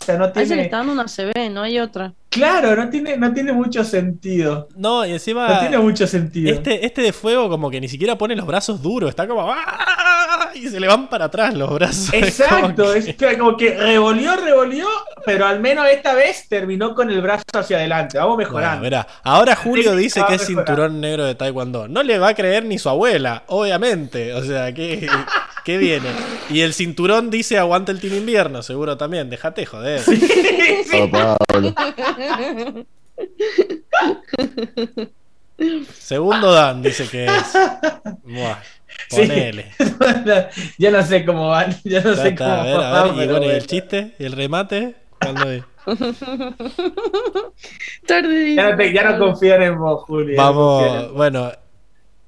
O 0.00 0.04
sea, 0.04 0.16
no 0.16 0.24
A 0.24 0.28
ese 0.28 0.40
le 0.40 0.46
tiene. 0.46 0.62
está 0.62 0.76
dando 0.78 0.92
una 0.92 1.08
CB, 1.08 1.50
no 1.50 1.62
hay 1.62 1.80
otra. 1.80 2.12
Claro, 2.30 2.76
no 2.76 2.88
tiene, 2.88 3.16
no 3.16 3.32
tiene 3.34 3.52
mucho 3.52 3.82
sentido. 3.84 4.68
No, 4.76 5.04
y 5.04 5.12
encima. 5.12 5.48
No 5.48 5.58
tiene 5.60 5.78
mucho 5.78 6.06
sentido. 6.06 6.50
Este, 6.54 6.86
este 6.86 7.02
de 7.02 7.12
fuego 7.12 7.48
como 7.48 7.68
que 7.70 7.80
ni 7.80 7.88
siquiera 7.88 8.16
pone 8.16 8.36
los 8.36 8.46
brazos 8.46 8.80
duros, 8.80 9.10
está 9.10 9.26
como 9.26 9.50
¡ah! 9.50 10.37
Y 10.54 10.68
se 10.68 10.80
le 10.80 10.86
van 10.86 11.08
para 11.08 11.26
atrás 11.26 11.54
los 11.54 11.70
brazos. 11.74 12.10
Es 12.12 12.36
como 12.48 12.66
Exacto, 12.68 12.92
que- 12.92 12.98
es 12.98 13.16
que 13.16 13.38
como 13.38 13.56
que 13.56 13.74
revolvió, 13.76 14.36
revolvió 14.36 14.86
pero 15.24 15.46
al 15.46 15.60
menos 15.60 15.86
esta 15.88 16.14
vez 16.14 16.48
terminó 16.48 16.94
con 16.94 17.10
el 17.10 17.20
brazo 17.20 17.44
hacia 17.54 17.76
adelante. 17.78 18.18
Vamos 18.18 18.36
Bueno, 18.36 18.48
mejorando. 18.50 18.82
verá, 18.82 19.06
ahora 19.22 19.54
Julio 19.56 19.92
Sí, 19.92 19.98
dice 19.98 20.20
que 20.26 20.34
es 20.34 20.40
mejorando. 20.48 20.64
cinturón 20.72 21.00
negro 21.00 21.24
de 21.24 21.34
Taekwondo. 21.34 21.88
No 21.88 22.02
le 22.02 22.18
va 22.18 22.28
a 22.28 22.34
creer 22.34 22.64
ni 22.64 22.78
su 22.78 22.88
abuela, 22.88 23.42
obviamente. 23.48 24.32
O 24.34 24.42
sea, 24.44 24.72
¿qué, 24.72 25.08
qué 25.64 25.76
viene? 25.76 26.08
Y 26.50 26.60
el 26.62 26.72
cinturón 26.72 27.30
dice 27.30 27.58
aguanta 27.58 27.92
el 27.92 28.00
team 28.00 28.14
invierno, 28.14 28.62
seguro 28.62 28.96
también. 28.96 29.28
Déjate 29.30 29.66
joder. 29.66 30.00
Oh, 30.94 31.10
Pablo. 31.10 31.74
Segundo 35.98 36.52
Dan 36.52 36.82
dice 36.82 37.08
que 37.08 37.26
es. 37.26 37.52
Buah, 38.22 38.58
Sí. 39.08 39.16
ponele. 39.22 39.66
Yo 40.78 40.90
no 40.90 41.02
sé 41.02 41.24
cómo 41.24 41.48
van. 41.48 41.76
Yo 41.84 42.02
no 42.02 42.14
Ya 42.14 42.22
sé 42.22 42.34
cómo 42.34 42.50
a 42.50 42.62
ver, 42.64 42.76
a 42.76 42.90
van, 42.90 43.16
ver, 43.16 43.24
y 43.24 43.28
bueno, 43.32 43.32
¿y 43.32 43.48
el 43.48 43.52
bueno. 43.52 43.66
chiste? 43.66 44.14
¿Y 44.18 44.24
el 44.24 44.32
remate? 44.32 44.94
¿Cuándo 45.20 45.50
es? 45.50 45.62
Tardísimo. 48.06 48.56
Ya 48.56 48.70
no, 48.70 48.76
te- 48.76 48.92
ya 48.92 49.02
no 49.10 49.18
confían 49.18 49.62
en 49.62 49.78
vos, 49.78 50.04
Julio. 50.04 50.36
ya 50.36 50.42
no 50.42 50.48
Vamos, 50.48 50.82
vos. 51.02 51.12
bueno. 51.14 51.52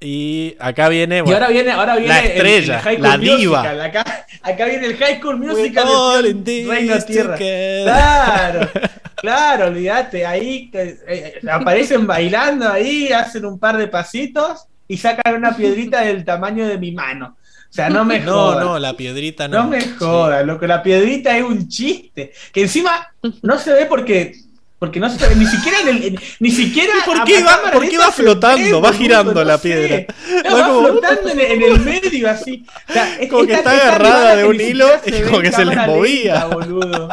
Y 0.03 0.55
acá 0.59 0.89
viene. 0.89 1.19
Y 1.19 1.21
bueno, 1.21 1.35
ahora 1.37 1.49
viene, 1.49 1.71
ahora 1.71 1.95
viene 1.95 2.07
la 2.09 2.19
el- 2.21 2.31
estrella, 2.31 2.75
el 2.77 2.81
High 2.81 2.95
School 2.95 3.07
la 3.07 3.17
diva. 3.17 3.57
Musical. 3.59 3.81
Acá, 3.81 4.25
acá 4.41 4.65
viene 4.65 4.87
el 4.87 4.97
High 4.97 5.19
School 5.19 5.37
Musical 5.37 5.85
all 5.87 6.23
Reino 6.23 6.97
Tierra. 7.05 7.33
together. 7.35 7.83
Claro, 7.83 8.69
claro, 9.17 9.65
olvídate. 9.67 10.25
Ahí 10.25 10.71
eh, 10.73 10.97
eh, 11.07 11.41
aparecen 11.51 12.07
bailando 12.07 12.67
ahí, 12.67 13.09
hacen 13.13 13.45
un 13.45 13.59
par 13.59 13.77
de 13.77 13.87
pasitos 13.87 14.65
y 14.93 14.97
sacan 14.97 15.35
una 15.35 15.55
piedrita 15.55 16.01
del 16.01 16.23
tamaño 16.25 16.67
de 16.67 16.77
mi 16.77 16.91
mano. 16.91 17.37
O 17.69 17.73
sea, 17.73 17.89
no 17.89 18.03
me 18.03 18.19
No, 18.21 18.33
jodas. 18.33 18.65
no, 18.65 18.79
la 18.79 18.97
piedrita 18.97 19.47
no. 19.47 19.63
No 19.63 19.69
me 19.69 19.81
Sí. 19.81 19.93
jodas, 19.97 20.45
loco. 20.45 20.67
La 20.67 20.83
piedrita 20.83 21.37
es 21.37 21.43
un 21.43 21.67
chiste. 21.69 22.33
Que 22.51 22.61
encima 22.63 23.07
no 23.41 23.57
se 23.57 23.71
ve 23.73 23.85
porque. 23.85 24.35
Porque 24.77 24.99
no 24.99 25.07
se 25.11 25.27
ve, 25.27 25.35
ni 25.35 25.45
siquiera 25.45 25.77
en 25.81 25.87
el, 25.89 26.19
ni 26.39 26.49
siquiera. 26.49 26.91
¿Y 26.97 27.05
por 27.05 27.23
qué 27.23 27.43
va- 27.43 27.71
por 27.71 27.87
qué 27.87 27.99
va 27.99 28.11
flotando? 28.11 28.81
Va 28.81 28.91
girando 28.91 29.31
no 29.35 29.43
la 29.43 29.59
piedra. 29.59 30.05
No, 30.43 30.57
Va 30.57 30.67
como- 30.67 30.87
flotando 30.87 31.29
en 31.29 31.39
el, 31.39 31.51
en 31.51 31.61
el 31.61 31.79
medio 31.81 32.27
así. 32.31 32.65
O 32.89 32.91
sea, 32.93 33.15
es- 33.19 33.29
Como 33.29 33.45
que 33.45 33.53
está 33.53 33.71
agarrada 33.71 34.35
de 34.35 34.45
un 34.45 34.59
hilo 34.59 34.87
y 35.05 35.21
como 35.21 35.39
que 35.39 35.51
se 35.51 35.65
les 35.65 35.77
movía. 35.85 36.33
lenta, 36.33 36.47
boludo. 36.47 37.09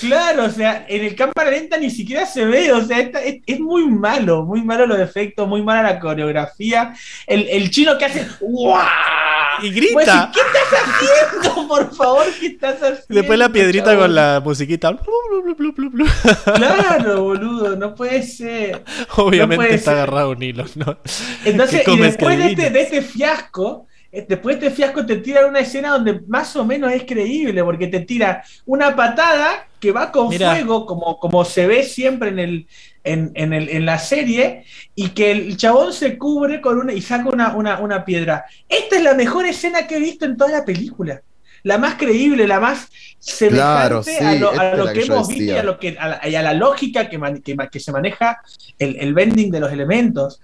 Claro, 0.00 0.44
o 0.44 0.50
sea, 0.50 0.84
en 0.88 1.04
el 1.04 1.14
cámara 1.16 1.50
lenta 1.50 1.76
ni 1.76 1.90
siquiera 1.90 2.24
se 2.26 2.44
ve, 2.44 2.72
o 2.72 2.82
sea, 2.84 3.00
esta- 3.00 3.22
es, 3.22 3.40
es 3.46 3.58
muy 3.60 3.86
malo, 3.88 4.44
muy 4.44 4.62
malo 4.62 4.86
los 4.86 4.98
efectos, 5.00 5.48
muy 5.48 5.62
mala 5.62 5.82
la 5.82 5.98
coreografía. 5.98 6.94
El, 7.26 7.48
el 7.48 7.70
chino 7.70 7.98
que 7.98 8.04
hace 8.04 8.26
¡guau! 8.40 8.80
Y 9.62 9.70
grita. 9.70 10.30
Decís, 10.32 10.40
¿Qué 10.40 10.40
estás 10.40 10.82
haciendo? 11.42 11.68
Por 11.72 11.94
favor, 11.94 12.24
¿qué 12.40 12.46
estás 12.46 12.76
haciendo? 12.76 13.04
Después 13.08 13.38
la 13.38 13.48
piedrita 13.50 13.96
con 13.96 14.14
la 14.14 14.40
musiquita. 14.42 14.96
Claro, 16.54 17.22
boludo, 17.24 17.76
no 17.76 17.94
puede 17.94 18.22
ser. 18.22 18.82
Obviamente 19.16 19.56
puede 19.64 19.74
está 19.74 19.90
ser. 19.92 20.00
agarrado 20.00 20.30
un 20.30 20.42
hilo, 20.42 20.64
¿no? 20.76 20.98
Entonces, 21.44 21.82
¿Qué 21.84 21.92
y 21.92 21.98
después 21.98 22.38
de 22.38 22.46
este, 22.46 22.70
de 22.70 22.80
este 22.82 23.02
fiasco, 23.02 23.86
después 24.12 24.60
de 24.60 24.66
este 24.66 24.76
fiasco 24.76 25.06
te 25.06 25.16
tira 25.16 25.46
una 25.46 25.60
escena 25.60 25.90
donde 25.90 26.20
más 26.28 26.54
o 26.56 26.64
menos 26.64 26.92
es 26.92 27.04
creíble, 27.04 27.64
porque 27.64 27.86
te 27.86 28.00
tira 28.00 28.44
una 28.66 28.94
patada 28.94 29.66
que 29.80 29.90
va 29.90 30.12
con 30.12 30.28
Mira. 30.28 30.52
fuego, 30.52 30.86
como, 30.86 31.18
como 31.18 31.44
se 31.44 31.66
ve 31.66 31.82
siempre 31.82 32.28
en, 32.28 32.38
el, 32.38 32.66
en, 33.02 33.32
en 33.34 33.52
el, 33.52 33.68
en 33.68 33.84
la 33.86 33.98
serie, 33.98 34.64
y 34.94 35.08
que 35.08 35.32
el 35.32 35.56
chabón 35.56 35.92
se 35.92 36.18
cubre 36.18 36.60
con 36.60 36.78
una 36.78 36.92
y 36.92 37.00
saca 37.00 37.28
una, 37.28 37.56
una, 37.56 37.80
una 37.80 38.04
piedra. 38.04 38.44
Esta 38.68 38.96
es 38.96 39.02
la 39.02 39.14
mejor 39.14 39.46
escena 39.46 39.86
que 39.86 39.96
he 39.96 40.00
visto 40.00 40.24
en 40.24 40.36
toda 40.36 40.50
la 40.50 40.64
película. 40.64 41.22
La 41.64 41.78
más 41.78 41.94
creíble, 41.94 42.46
la 42.48 42.58
más 42.58 42.88
semejante 43.20 43.56
Claro, 43.56 44.02
sí, 44.02 44.16
a 44.18 44.34
lo, 44.34 44.50
a 44.50 44.92
que, 44.92 45.02
hemos 45.02 45.28
visto 45.28 45.44
y 45.44 45.50
a, 45.50 45.62
lo 45.62 45.78
que, 45.78 45.96
a, 45.98 46.08
la, 46.08 46.28
y 46.28 46.34
a 46.34 46.42
la 46.42 46.54
lógica 46.54 47.08
que, 47.08 47.18
man- 47.18 47.40
que, 47.40 47.54
ma- 47.54 47.68
que 47.68 47.78
se 47.78 47.92
maneja 47.92 48.40
el, 48.80 48.96
el 48.98 49.14
bending 49.14 49.50
de 49.52 49.60
los 49.60 49.72
elementos. 49.72 50.40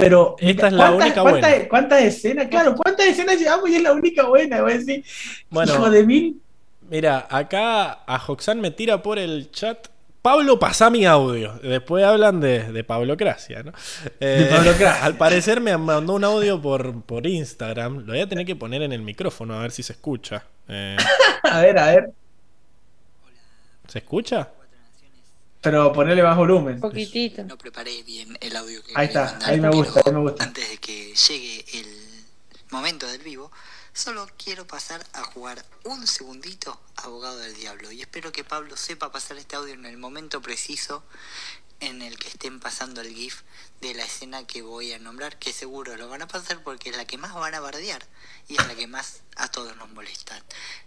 Pero 0.00 0.36
Esta 0.38 0.66
es 0.68 0.72
la 0.72 0.86
¿cuántas- 0.88 1.06
única 1.06 1.22
buena. 1.22 1.68
¿Cuántas 1.68 2.02
escenas? 2.02 2.48
Claro, 2.48 2.74
¿cuántas 2.74 3.06
escenas 3.06 3.38
llevamos 3.38 3.68
y 3.70 3.76
es 3.76 3.82
la 3.82 3.92
única 3.92 4.26
buena? 4.26 4.62
Voy 4.62 4.72
a 4.72 4.78
decir, 4.78 5.04
Bueno. 5.48 5.72
hijo 5.72 5.90
de 5.90 6.04
mil. 6.04 6.40
Mira, 6.88 7.26
acá 7.30 8.00
a 8.06 8.18
Joxan 8.18 8.60
me 8.60 8.70
tira 8.70 9.02
por 9.02 9.18
el 9.18 9.50
chat. 9.52 9.88
Pablo, 10.22 10.58
pasá 10.58 10.90
mi 10.90 11.06
audio. 11.06 11.54
Después 11.62 12.04
hablan 12.04 12.40
de, 12.40 12.70
de 12.72 12.84
Pablo 12.84 13.16
Cracia, 13.16 13.62
¿no? 13.62 13.72
Eh, 14.20 14.48
Pablo 14.50 14.72
Cracia. 14.72 15.04
Al 15.04 15.16
parecer 15.16 15.60
me 15.62 15.74
mandó 15.78 16.12
un 16.14 16.24
audio 16.24 16.60
por, 16.60 17.00
por 17.04 17.26
Instagram. 17.26 18.00
Lo 18.00 18.12
voy 18.12 18.20
a 18.20 18.28
tener 18.28 18.44
que 18.44 18.54
poner 18.56 18.82
en 18.82 18.92
el 18.92 19.00
micrófono 19.02 19.54
a 19.58 19.62
ver 19.62 19.70
si 19.70 19.82
se 19.82 19.94
escucha. 19.94 20.44
Eh, 20.68 20.96
A 21.44 21.60
ver, 21.62 21.78
a 21.78 21.86
ver. 21.86 22.10
¿Se 23.88 23.98
escucha? 24.00 24.48
Pero 25.60 25.92
ponerle 25.92 26.22
más 26.22 26.36
volumen. 26.36 26.80
Poquitito. 26.80 27.44
No 27.44 27.58
preparé 27.58 28.02
bien 28.02 28.36
el 28.40 28.56
audio 28.56 28.82
que 28.82 28.92
Ahí 28.94 29.08
está, 29.08 29.24
mandar, 29.24 29.50
ahí 29.50 29.60
me 29.60 29.70
gusta, 29.70 30.00
ahí 30.04 30.12
me 30.12 30.20
gusta. 30.20 30.44
Antes 30.44 30.68
de 30.70 30.78
que 30.78 31.14
llegue 31.14 31.64
el 31.74 32.24
momento 32.70 33.06
del 33.06 33.20
vivo, 33.22 33.50
solo 33.92 34.26
quiero 34.42 34.66
pasar 34.66 35.04
a 35.12 35.22
jugar 35.24 35.64
un 35.84 36.06
segundito 36.06 36.80
abogado 36.96 37.38
del 37.38 37.54
diablo 37.54 37.92
y 37.92 38.00
espero 38.00 38.32
que 38.32 38.44
Pablo 38.44 38.76
sepa 38.76 39.12
pasar 39.12 39.36
este 39.36 39.56
audio 39.56 39.74
en 39.74 39.84
el 39.84 39.98
momento 39.98 40.40
preciso 40.40 41.02
en 41.80 42.02
el 42.02 42.18
que 42.18 42.28
estén 42.28 42.60
pasando 42.60 43.00
el 43.00 43.12
GIF 43.12 43.42
de 43.80 43.94
la 43.94 44.04
escena 44.04 44.46
que 44.46 44.62
voy 44.62 44.92
a 44.92 44.98
nombrar, 44.98 45.38
que 45.38 45.52
seguro 45.52 45.96
lo 45.96 46.08
van 46.08 46.22
a 46.22 46.28
pasar 46.28 46.62
porque 46.62 46.90
es 46.90 46.96
la 46.96 47.06
que 47.06 47.16
más 47.16 47.34
van 47.34 47.54
a 47.54 47.60
bardear 47.60 48.06
y 48.48 48.60
es 48.60 48.66
la 48.66 48.74
que 48.74 48.86
más 48.86 49.22
a 49.36 49.48
todos 49.48 49.74
nos 49.76 49.90
molesta. 49.90 50.42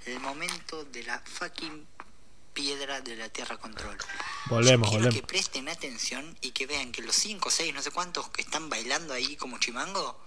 El 0.05 0.19
momento 0.19 0.83
de 0.85 1.03
la 1.03 1.19
fucking 1.25 1.87
piedra 2.53 3.01
de 3.01 3.15
la 3.15 3.29
Tierra 3.29 3.57
Control. 3.57 3.97
Volvemos, 4.47 4.89
Quiero 4.89 5.05
volvemos. 5.05 5.15
que 5.21 5.27
presten 5.27 5.69
atención 5.69 6.37
y 6.41 6.51
que 6.51 6.65
vean 6.67 6.91
que 6.91 7.01
los 7.01 7.15
5, 7.15 7.49
6, 7.49 7.73
no 7.73 7.81
sé 7.81 7.91
cuántos 7.91 8.29
que 8.29 8.41
están 8.41 8.69
bailando 8.69 9.13
ahí 9.13 9.35
como 9.35 9.57
chimango, 9.59 10.19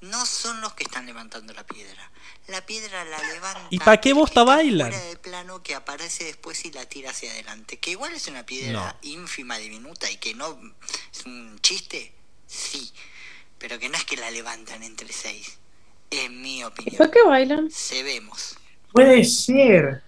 no 0.00 0.26
son 0.26 0.60
los 0.60 0.74
que 0.74 0.84
están 0.84 1.06
levantando 1.06 1.52
la 1.54 1.66
piedra. 1.66 2.10
La 2.46 2.64
piedra 2.64 3.04
la 3.04 3.18
levanta. 3.32 3.66
¿Y 3.70 3.78
pa' 3.78 4.00
qué 4.00 4.10
el 4.10 4.14
vos 4.14 4.28
que 4.30 4.34
ta 4.34 4.40
está 4.42 4.54
bailan? 4.54 4.92
Fuera 4.92 5.04
de 5.06 5.16
plano 5.16 5.62
que 5.62 5.74
aparece 5.74 6.24
después 6.24 6.64
y 6.64 6.70
la 6.72 6.86
tira 6.86 7.10
hacia 7.10 7.30
adelante. 7.32 7.78
Que 7.78 7.90
igual 7.92 8.12
es 8.14 8.26
una 8.28 8.46
piedra 8.46 8.96
ínfima, 9.02 9.58
diminuta 9.58 10.10
y 10.10 10.16
que 10.18 10.34
no 10.34 10.58
es 11.12 11.24
un 11.26 11.58
chiste, 11.60 12.12
sí. 12.46 12.92
Pero 13.58 13.78
que 13.80 13.88
no 13.88 13.96
es 13.98 14.04
que 14.04 14.16
la 14.16 14.30
levantan 14.30 14.82
entre 14.84 15.12
seis. 15.12 15.58
En 16.10 16.40
mi 16.40 16.62
¿Por 16.62 16.72
opinión. 16.72 17.10
qué 17.10 17.22
bailan? 17.26 17.70
Se 17.70 18.02
vemos. 18.04 18.56
Puede 18.92 19.24
ser. 19.24 20.02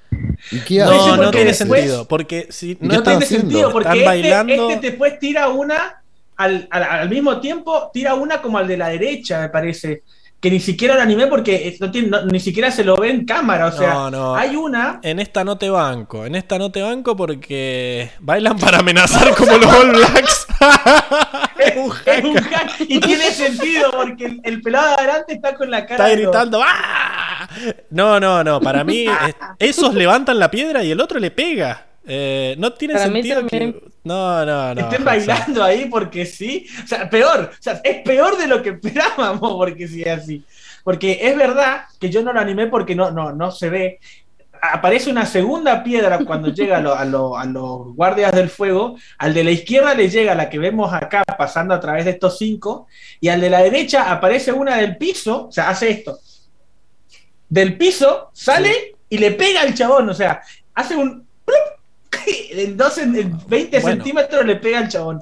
¿Y 0.50 0.60
qué 0.60 0.78
No, 0.80 1.16
No, 1.16 1.30
tiene 1.30 1.46
después- 1.52 1.80
sentido. 1.80 2.08
Porque 2.08 2.46
si 2.50 2.72
¿Y 2.72 2.78
no 2.80 3.02
tiene 3.02 3.24
haciendo? 3.24 3.48
sentido 3.48 3.72
porque 3.72 3.88
este, 3.92 4.04
bailando. 4.04 4.70
este 4.70 4.90
después 4.90 5.18
tira 5.18 5.48
una 5.48 6.02
al, 6.36 6.66
al, 6.70 6.82
al 6.82 7.08
mismo 7.10 7.38
tiempo, 7.40 7.90
tira 7.92 8.14
una 8.14 8.40
como 8.40 8.58
al 8.58 8.66
de 8.66 8.76
la 8.76 8.88
derecha, 8.88 9.40
me 9.40 9.48
parece. 9.50 10.02
Que 10.40 10.50
ni 10.50 10.58
siquiera 10.58 10.94
lo 10.94 11.02
animé 11.02 11.26
porque 11.26 11.68
eh, 11.68 11.76
no 11.80 11.90
tiene, 11.90 12.08
no- 12.08 12.24
ni 12.24 12.40
siquiera 12.40 12.70
se 12.70 12.82
lo 12.82 12.96
ve 12.96 13.10
en 13.10 13.26
cámara. 13.26 13.66
O 13.66 13.72
sea, 13.72 13.92
No, 13.92 14.10
no. 14.10 14.34
hay 14.34 14.56
una. 14.56 14.98
En 15.02 15.20
esta 15.20 15.44
no 15.44 15.58
te 15.58 15.68
banco. 15.68 16.24
En 16.24 16.34
esta 16.34 16.56
no 16.58 16.70
te 16.72 16.80
banco 16.80 17.14
porque 17.14 18.10
bailan 18.20 18.58
para 18.58 18.78
amenazar 18.78 19.34
como 19.34 19.58
los 19.58 19.66
All 19.66 19.90
Blacks. 19.90 20.46
Es 21.60 21.76
un 21.76 21.90
hack. 21.90 22.70
y 22.88 22.98
tiene 23.00 23.30
sentido 23.32 23.90
porque 23.92 24.24
el, 24.24 24.40
el 24.44 24.62
pelado 24.62 24.88
de 24.88 24.94
adelante 24.94 25.34
está 25.34 25.54
con 25.54 25.70
la 25.70 25.84
cara. 25.84 26.08
Está 26.08 26.18
gritando. 26.18 26.62
¡Ah! 26.64 26.99
No, 27.90 28.20
no, 28.20 28.42
no. 28.44 28.60
Para 28.60 28.84
mí, 28.84 29.06
es- 29.58 29.76
esos 29.76 29.94
levantan 29.94 30.38
la 30.38 30.50
piedra 30.50 30.82
y 30.84 30.90
el 30.90 31.00
otro 31.00 31.18
le 31.18 31.30
pega. 31.30 31.86
Eh, 32.06 32.54
no 32.58 32.72
tiene 32.72 32.94
Para 32.94 33.06
sentido 33.06 33.46
que. 33.46 33.82
No, 34.04 34.44
no, 34.46 34.74
no. 34.74 34.80
Estén 34.80 35.04
bailando 35.04 35.62
ahí 35.62 35.86
porque 35.90 36.24
sí. 36.26 36.66
O 36.82 36.86
sea, 36.86 37.08
peor. 37.10 37.50
O 37.52 37.62
sea, 37.62 37.80
es 37.84 38.02
peor 38.02 38.36
de 38.38 38.46
lo 38.46 38.62
que 38.62 38.70
esperábamos 38.80 39.52
porque 39.52 39.86
sí 39.86 40.02
es 40.02 40.08
así. 40.22 40.44
Porque 40.82 41.18
es 41.22 41.36
verdad 41.36 41.82
que 42.00 42.08
yo 42.10 42.22
no 42.22 42.32
lo 42.32 42.40
animé 42.40 42.66
porque 42.68 42.94
no, 42.94 43.10
no, 43.10 43.32
no 43.32 43.50
se 43.50 43.68
ve. 43.68 44.00
Aparece 44.62 45.10
una 45.10 45.24
segunda 45.26 45.82
piedra 45.84 46.18
cuando 46.24 46.48
llega 46.54 46.78
a, 46.78 46.80
lo- 46.80 46.94
a 46.94 47.04
lo- 47.04 47.36
a 47.36 47.44
los 47.44 47.94
guardias 47.94 48.32
del 48.32 48.48
fuego. 48.48 48.96
Al 49.18 49.34
de 49.34 49.44
la 49.44 49.50
izquierda 49.50 49.94
le 49.94 50.08
llega 50.08 50.34
la 50.34 50.48
que 50.48 50.58
vemos 50.58 50.92
acá 50.92 51.22
pasando 51.38 51.74
a 51.74 51.80
través 51.80 52.06
de 52.06 52.12
estos 52.12 52.38
cinco. 52.38 52.86
Y 53.20 53.28
al 53.28 53.40
de 53.42 53.50
la 53.50 53.62
derecha 53.62 54.10
aparece 54.10 54.52
una 54.52 54.76
del 54.78 54.96
piso. 54.96 55.48
O 55.48 55.52
sea, 55.52 55.68
hace 55.68 55.90
esto. 55.90 56.18
Del 57.50 57.76
piso 57.76 58.30
sale 58.32 58.94
y 59.10 59.18
le 59.18 59.32
pega 59.32 59.60
al 59.60 59.74
chabón. 59.74 60.08
O 60.08 60.14
sea, 60.14 60.40
hace 60.74 60.96
un. 60.96 61.26
En, 62.52 62.76
dos, 62.76 62.98
en, 62.98 63.14
en 63.16 63.38
20 63.48 63.80
Bueno. 63.80 63.96
centímetros 63.96 64.44
le 64.44 64.56
pega 64.56 64.78
al 64.80 64.88
chabón. 64.88 65.20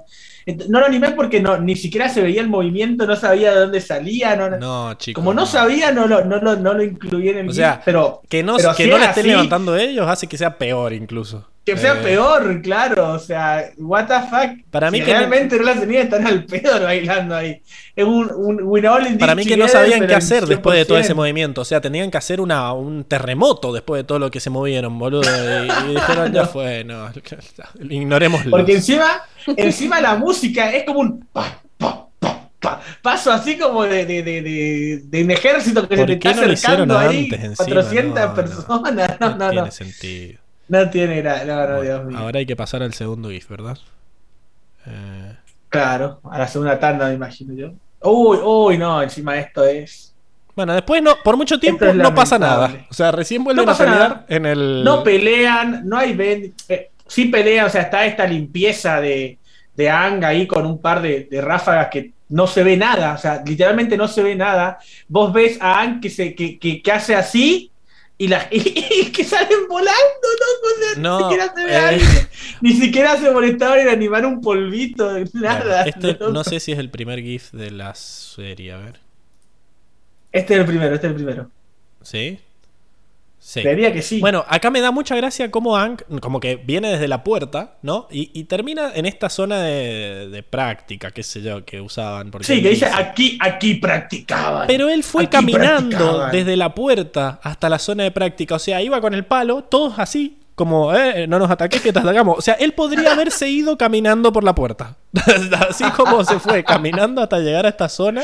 No 0.69 0.81
lo 0.81 0.87
animé 0.87 1.11
porque 1.13 1.41
no, 1.41 1.59
ni 1.59 1.77
siquiera 1.77 2.09
se 2.09 2.23
veía 2.23 2.41
el 2.41 2.49
movimiento, 2.49 3.07
no 3.07 3.15
sabía 3.15 3.53
de 3.53 3.61
dónde 3.61 3.81
salía. 3.83 4.35
No, 4.35 4.49
No, 4.59 4.95
chicos. 4.95 5.21
como 5.23 5.35
no, 5.35 5.45
sabía, 5.45 5.93
no 5.93 6.07
lo, 6.07 6.25
no, 6.25 6.39
lo, 6.39 6.57
no 6.57 6.73
lo 6.73 6.83
incluí 6.83 7.29
en 7.29 7.39
el 7.39 7.49
O 7.51 7.53
sea, 7.53 7.83
pero 7.85 8.23
Que 8.31 8.43
no, 8.43 8.57
pero 8.57 8.75
que 8.75 8.85
si 8.85 8.91
no 8.91 8.97
la 8.99 9.07
estén 9.11 9.25
así- 9.25 9.31
levantando 9.31 9.77
ellos 9.77 10.09
hace 10.09 10.27
que 10.27 10.39
sea 10.39 10.57
peor 10.57 10.93
incluso. 10.95 11.47
Que 11.75 11.77
sea 11.81 11.95
Eh, 11.95 12.03
peor, 12.03 12.63
claro. 12.63 13.13
O 13.13 13.19
sea, 13.19 13.71
what 13.79 14.07
the 14.07 14.21
fuck. 14.29 14.71
Para 14.71 14.91
mí 14.91 14.99
Si 14.99 15.05
que 15.05 15.13
realmente 15.13 15.57
no 15.59 15.65
las 15.65 15.81
tenía 15.81 16.03
están 16.03 16.27
al 16.27 16.45
pedo 16.45 16.81
bailando 16.83 17.35
ahí. 17.37 17.61
Es 17.95 18.05
un, 18.05 18.31
un 18.33 19.07
in 19.07 19.19
Para 19.19 19.35
mí 19.35 19.45
que 19.45 19.57
no 19.57 19.69
sabían 19.69 20.07
qué 20.07 20.15
hacer 20.15 20.47
después 20.47 20.79
de 20.79 20.85
todo 20.85 20.99
ese 20.99 21.13
100%. 21.13 21.17
movimiento. 21.17 21.61
O 21.61 21.65
sea, 21.65 21.81
tenían 21.81 22.11
que 22.11 22.17
hacer 22.19 22.41
una, 22.41 22.73
un 22.73 23.05
terremoto 23.05 23.73
después 23.73 24.01
de 24.01 24.05
todo 24.05 24.19
lo 24.19 24.31
que 24.31 24.41
se 24.41 24.51
movieron, 24.51 24.99
boludo. 24.99 25.23
Y, 25.65 25.91
y 25.91 25.95
dijeron, 25.95 26.33
ya 26.33 26.47
fue, 26.47 26.85
no, 26.85 27.11
ignorémoslo. 27.91 28.51
Porque 28.51 28.75
encima, 28.77 29.23
encima 29.57 30.01
la 30.01 30.17
música 30.17 30.71
es 30.73 30.85
como 30.85 31.01
un 31.01 31.21
pa, 31.33 31.61
pa, 31.77 32.09
pa, 32.19 32.51
pa. 32.61 32.81
paso 33.03 33.31
así 33.33 33.59
como 33.59 33.85
de, 33.85 34.07
de, 34.07 34.23
de, 35.05 35.23
un 35.25 35.31
ejército 35.31 35.89
que 35.89 35.97
se 35.97 36.03
¿Por 36.03 36.07
te 36.07 36.13
está 36.15 36.33
no 36.35 36.43
acercando 36.43 36.99
ahí. 36.99 37.25
antes 37.25 37.45
encima? 37.45 37.83
400 37.83 38.15
No, 38.15 38.29
no. 38.29 38.35
personas. 38.35 39.21
No, 39.21 39.31
No, 39.31 39.37
no, 39.37 39.45
no. 39.47 39.51
tiene 39.51 39.71
sentido. 39.71 40.41
No 40.69 40.91
tiene 40.91 41.23
gra- 41.23 41.45
no, 41.47 41.55
no, 41.57 41.67
Bueno, 41.67 41.81
Dios 41.83 42.05
mío. 42.05 42.19
ahora 42.19 42.39
hay 42.41 42.47
que 42.47 42.57
pasar 42.57 42.83
al 42.83 42.93
segundo 42.95 43.31
GIF, 43.31 43.49
¿verdad? 43.49 43.79
Eh, 44.87 45.35
Claro, 45.69 46.21
a 46.31 46.39
la 46.39 46.49
segunda 46.49 46.79
tanda, 46.79 47.09
me 47.09 47.15
imagino 47.15 47.53
yo. 47.55 47.73
Uy, 48.03 48.39
uy, 48.43 48.79
no, 48.79 49.03
encima 49.03 49.37
esto 49.39 49.65
es. 49.65 50.15
bueno, 50.57 50.73
después 50.73 51.03
no, 51.03 51.15
por 51.23 51.37
mucho 51.37 51.59
tiempo 51.61 51.85
es 51.85 51.95
no 51.95 52.15
pasa 52.15 52.39
nada. 52.39 52.87
O 52.91 52.95
sea, 52.95 53.11
recién 53.13 53.45
vuelven 53.45 53.67
No 53.67 53.73
a 53.73 53.77
pelear 53.77 53.99
nada. 53.99 54.25
en 54.29 54.47
el. 54.47 54.83
No 54.85 55.03
pelean, 55.03 55.83
no 55.87 55.99
hay. 55.99 56.15
ven- 56.15 56.55
eh, 56.69 56.91
sí 57.07 57.27
pelean, 57.27 57.67
o 57.67 57.71
sea, 57.71 57.83
está 57.83 58.07
esta 58.07 58.27
limpieza 58.27 59.01
de, 59.01 59.37
de 59.77 59.91
Ang 59.91 60.25
ahí 60.25 60.47
con 60.47 60.65
un 60.65 60.79
par 60.81 61.03
de, 61.03 61.29
de 61.31 61.41
ráfagas 61.43 61.89
que 61.91 62.13
no 62.31 62.47
se 62.47 62.63
ve 62.63 62.77
nada, 62.77 63.15
o 63.15 63.19
sea, 63.19 63.43
literalmente 63.45 63.97
no 63.97 64.09
se 64.09 64.23
ve 64.23 64.35
nada. 64.37 64.79
Vos 65.09 65.33
ves 65.33 65.59
a 65.61 65.81
Ang 65.81 66.01
que, 66.01 66.09
se, 66.11 66.35
que, 66.35 66.59
que, 66.59 66.81
que 66.83 66.93
hace 66.93 67.15
así 67.15 67.71
y, 68.19 68.27
la, 68.27 68.49
y, 68.51 69.13
que 69.13 69.25
salen 69.25 69.69
volando, 69.69 69.95
loco, 69.95 70.67
o 70.67 70.83
sea, 70.83 71.01
No, 71.01 71.19
ni 71.19 71.25
siquiera 71.25 71.55
se 71.55 71.65
ve 71.65 71.73
eh. 71.73 71.77
aire, 71.77 72.29
ni 72.61 72.73
siquiera 72.73 73.17
se 73.17 73.31
molestaban 73.31 73.79
en 73.79 73.89
animar 73.89 74.27
un 74.27 74.41
polvito, 74.41 75.13
nada. 75.35 75.85
Este 75.85 76.13
loco. 76.15 76.31
no 76.31 76.43
sé 76.43 76.59
si 76.59 76.73
es 76.73 76.79
el 76.79 76.91
primer 76.91 77.23
GIF 77.23 77.53
de 77.53 77.71
la 77.71 77.95
serie, 77.95 78.73
a 78.73 78.79
ver. 78.79 79.01
Este 80.33 80.55
es 80.55 80.61
el 80.61 80.67
primero, 80.67 80.95
este 80.97 81.07
es 81.07 81.11
el 81.11 81.17
primero. 81.17 81.51
¿Sí? 82.03 82.39
Sí. 83.49 83.63
Creería 83.63 83.91
que 83.95 84.03
sí. 84.03 84.21
Bueno, 84.21 84.45
acá 84.47 84.71
me 84.71 84.83
da 84.83 84.91
mucha 84.91 85.17
gracia 85.17 85.51
cómo 85.51 85.75
Hank, 85.75 86.03
como 86.21 86.39
que 86.39 86.57
viene 86.57 86.91
desde 86.91 87.09
la 87.09 87.25
puerta, 87.25 87.79
¿no? 87.81 88.07
Y, 88.11 88.31
y 88.39 88.45
termina 88.45 88.93
en 88.95 89.07
esta 89.07 89.31
zona 89.31 89.63
de, 89.63 90.29
de 90.29 90.43
práctica, 90.43 91.13
qué 91.13 91.23
sé 91.23 91.41
yo, 91.41 91.65
que 91.65 91.81
usaban. 91.81 92.31
Porque 92.31 92.47
sí, 92.47 92.63
que 92.63 92.69
dice 92.69 92.85
aquí, 92.85 93.39
aquí 93.41 93.77
practicaban. 93.77 94.67
Pero 94.67 94.91
él 94.91 95.03
fue 95.03 95.31
caminando 95.31 95.97
practicaban. 95.97 96.31
desde 96.31 96.57
la 96.59 96.75
puerta 96.75 97.41
hasta 97.43 97.71
la 97.71 97.79
zona 97.79 98.03
de 98.03 98.11
práctica. 98.11 98.57
O 98.57 98.59
sea, 98.59 98.83
iba 98.83 99.01
con 99.01 99.15
el 99.15 99.25
palo, 99.25 99.65
todos 99.65 99.99
así, 99.99 100.37
como, 100.55 100.95
eh, 100.95 101.27
no 101.27 101.39
nos 101.39 101.51
ataques, 101.51 101.81
que 101.81 101.91
te 101.91 102.01
atacamos. 102.01 102.37
O 102.37 102.43
sea, 102.43 102.53
él 102.53 102.75
podría 102.75 103.13
haberse 103.15 103.49
ido 103.49 103.79
caminando 103.79 104.31
por 104.31 104.45
la 104.45 104.55
puerta. 104.55 104.97
así 105.69 105.85
como 105.93 106.25
se 106.25 106.39
fue, 106.39 106.65
caminando 106.65 107.23
hasta 107.23 107.39
llegar 107.39 107.67
a 107.67 107.71
esta 107.71 107.89
zona, 107.89 108.23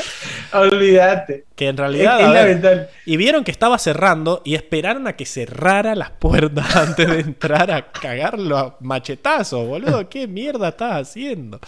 Olvídate. 0.51 1.45
que 1.55 1.67
en 1.69 1.75
Es, 1.75 1.79
realidad... 1.79 2.19
es 2.21 2.25
a 2.25 2.31
ver, 2.31 2.47
lamentable. 2.47 2.87
y 3.05 3.17
vieron 3.17 3.43
que 3.43 3.51
estaba 3.51 3.77
cerrando 3.79 4.41
y 4.45 4.55
esperaron 4.55 5.07
a 5.07 5.13
que 5.15 5.25
cerrara 5.25 5.95
las 5.95 6.11
puertas 6.11 6.75
antes 6.75 7.07
de 7.09 7.19
entrar 7.19 7.71
a 7.71 7.91
cagarlo 7.91 8.57
a 8.57 8.77
machetazos, 8.81 9.67
boludo. 9.67 10.07
¿Qué 10.09 10.27
mierda 10.27 10.69
estás 10.69 11.01
haciendo? 11.09 11.59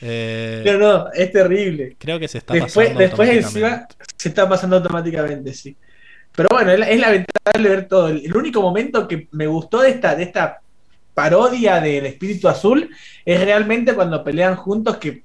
Eh, 0.00 0.62
No, 0.64 0.78
no, 0.78 1.12
es 1.12 1.32
terrible. 1.32 1.96
creo 1.98 2.18
que 2.18 2.28
se 2.28 2.38
está 2.38 2.54
Después, 2.54 2.88
pasando. 2.88 3.00
después 3.00 3.28
encima 3.30 3.86
se 4.16 4.28
está 4.28 4.48
pasando 4.48 4.76
automáticamente, 4.76 5.52
sí. 5.54 5.76
Pero 6.34 6.48
bueno, 6.52 6.70
es, 6.72 6.80
es 6.88 7.00
lamentable 7.00 7.68
ver 7.68 7.88
todo. 7.88 8.08
El, 8.08 8.24
el 8.26 8.36
único 8.36 8.60
momento 8.62 9.08
que 9.08 9.28
me 9.32 9.46
gustó 9.46 9.80
de 9.80 9.90
esta, 9.90 10.14
de 10.14 10.24
esta 10.24 10.60
parodia 11.16 11.80
del 11.80 12.04
espíritu 12.04 12.46
azul 12.46 12.90
es 13.24 13.40
realmente 13.40 13.94
cuando 13.94 14.22
pelean 14.22 14.54
juntos, 14.54 14.98
que 14.98 15.22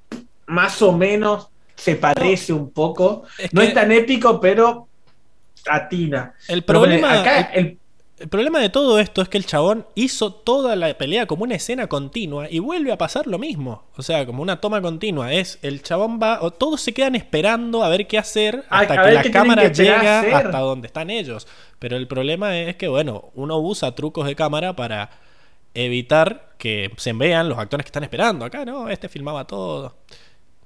más 0.48 0.82
o 0.82 0.94
menos 0.94 1.50
se 1.76 1.98
parece 1.98 2.54
un 2.54 2.72
poco. 2.72 3.24
Es 3.38 3.54
No 3.54 3.62
es 3.62 3.74
tan 3.74 3.92
épico, 3.92 4.40
pero 4.40 4.88
atina. 5.68 6.34
el 6.48 6.64
Pero 6.64 6.80
problema, 6.80 7.20
acá 7.20 7.42
el, 7.54 7.78
problema 8.30 8.60
de 8.60 8.70
todo 8.70 9.00
esto 9.00 9.22
es 9.22 9.28
que 9.28 9.38
el 9.38 9.46
chabón 9.46 9.86
hizo 9.96 10.34
toda 10.34 10.78
la 10.78 10.98
pelea 10.98 11.26
como 11.26 11.44
una 11.44 11.56
escena 11.56 11.88
continua 11.88 12.48
y 12.50 12.60
vuelve 12.60 12.94
a 12.94 12.98
pasar 12.98 13.28
lo 13.28 13.38
mismo. 13.38 13.84
O 13.98 14.02
sea, 14.02 14.26
como 14.26 14.42
una 14.42 14.62
toma 14.62 14.82
continua. 14.82 15.34
Es 15.34 15.60
el 15.62 15.84
chabón 15.84 16.22
va, 16.24 16.42
o 16.42 16.52
todos 16.52 16.80
se 16.80 16.94
quedan 16.94 17.16
esperando 17.16 17.84
a 17.84 17.90
ver 17.90 18.08
qué 18.08 18.18
hacer 18.18 18.64
hasta 18.70 18.94
a 18.94 19.06
que 19.06 19.12
la 19.12 19.24
cámara 19.24 19.70
que 19.70 19.84
llega 19.84 20.38
hasta 20.38 20.60
donde 20.60 20.88
están 20.88 21.10
ellos. 21.10 21.50
Pero 21.80 21.98
el 21.98 22.08
problema 22.08 22.58
es 22.58 22.78
que, 22.78 22.88
bueno, 22.88 23.32
uno 23.36 23.58
usa 23.60 23.94
trucos 23.94 24.26
de 24.26 24.36
cámara 24.38 24.74
para 24.74 25.10
evitar 25.74 26.54
que 26.58 26.92
se 26.98 27.14
vean 27.14 27.50
los 27.50 27.58
actores 27.58 27.86
que 27.86 27.90
están 27.90 28.04
esperando. 28.04 28.46
Acá 28.46 28.66
no, 28.66 28.90
este 28.90 29.10
filmaba 29.10 29.46
todo. 29.46 29.96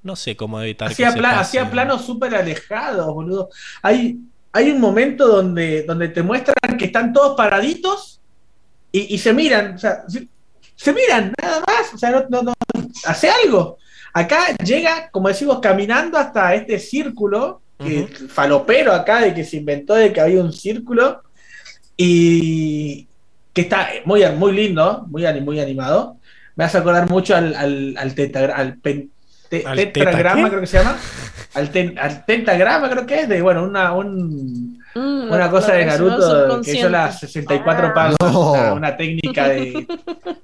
No 0.04 0.16
sé 0.16 0.36
cómo 0.36 0.62
evitar 0.62 0.92
hacía, 0.92 1.08
que 1.08 1.14
se 1.14 1.18
pla- 1.18 1.30
pase. 1.30 1.42
hacía 1.42 1.72
planos 1.72 2.06
súper 2.06 2.36
alejados, 2.36 3.08
boludo. 3.14 3.50
Hay, 3.82 4.20
hay 4.52 4.72
un 4.72 4.80
momento 4.80 5.28
donde, 5.28 5.84
donde 5.84 6.10
te 6.10 6.22
muestran 6.22 6.78
que 6.78 6.86
están 6.86 7.12
todos 7.14 7.36
paraditos 7.36 8.20
y, 8.92 9.16
y 9.16 9.18
se 9.18 9.34
miran, 9.34 9.76
o 9.76 9.78
sea, 9.80 10.04
se, 10.08 10.28
se 10.76 10.94
miran, 10.94 11.34
nada 11.42 11.62
más, 11.66 11.94
o 11.94 11.98
sea, 11.98 12.12
no, 12.12 12.26
no, 12.30 12.44
no, 12.44 12.54
hace 13.06 13.30
algo. 13.30 13.78
Acá 14.14 14.56
llega, 14.64 15.10
como 15.10 15.28
decimos, 15.28 15.60
caminando 15.60 16.18
hasta 16.18 16.54
este 16.56 16.80
círculo, 16.80 17.62
que, 17.78 18.08
falopero 18.30 18.94
acá, 18.94 19.22
de 19.22 19.34
que 19.34 19.44
se 19.44 19.58
inventó 19.58 19.96
de 19.96 20.14
que 20.14 20.22
había 20.22 20.42
un 20.42 20.54
círculo, 20.54 21.22
y 21.98 23.08
que 23.56 23.62
está 23.62 23.90
muy, 24.06 24.24
muy 24.38 24.52
lindo, 24.52 25.06
muy, 25.10 25.24
muy 25.42 25.60
animado. 25.60 26.18
Me 26.56 26.64
hace 26.66 26.78
acordar 26.78 27.10
mucho 27.10 27.36
al, 27.36 27.56
al, 27.56 27.96
al, 27.98 28.14
tetagra- 28.14 28.54
al 28.56 28.76
pen- 28.78 29.10
te- 29.50 29.66
¿Al 29.66 29.76
teta 29.78 29.94
tetragrama, 29.94 30.44
qué? 30.44 30.50
creo 30.50 30.62
que 30.62 30.68
se 30.68 30.78
llama. 30.78 30.98
Al, 31.56 31.70
ten- 31.72 31.98
al 31.98 32.26
tentagrama, 32.26 32.90
creo 32.90 33.06
que 33.06 33.22
es, 33.22 33.30
de 33.30 33.42
bueno, 33.42 33.64
una, 33.64 33.94
un, 33.94 34.76
Mm, 34.98 35.30
una 35.30 35.50
cosa 35.52 35.74
de 35.74 35.86
Naruto 35.86 36.62
que 36.62 36.72
hizo 36.78 36.88
las 36.88 37.20
64 37.20 37.88
Ah. 37.88 37.94
pasos, 37.94 38.18
No. 38.22 38.54
una, 38.54 38.74
una 38.74 38.96
técnica 38.96 39.50
de, 39.50 39.86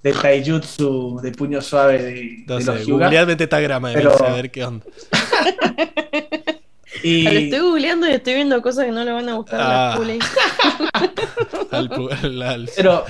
de 0.03 0.11
taijutsu 0.11 1.21
de 1.23 1.31
puño 1.31 1.61
suave 1.61 1.99
de, 2.03 2.11
de 2.13 2.19
Entonces, 2.39 2.65
los 2.67 2.85
Hyuga. 2.85 3.05
googleadme 3.05 3.37
tetagrama 3.37 3.91
Pero- 3.93 4.21
a 4.25 4.33
ver 4.33 4.51
qué 4.51 4.65
onda. 4.65 4.85
Y 7.03 7.23
Lo 7.23 7.29
estoy 7.31 7.59
googleando 7.59 8.07
y 8.07 8.11
estoy 8.11 8.33
viendo 8.35 8.61
cosas 8.61 8.85
que 8.85 8.91
no 8.91 9.03
le 9.03 9.11
van 9.11 9.27
a 9.29 9.33
gustar 9.35 9.59
a 9.61 9.93
Ah. 9.93 9.95
Al 11.71 11.89
al- 12.23 12.41
al- 12.41 12.69
Pero, 12.75 13.05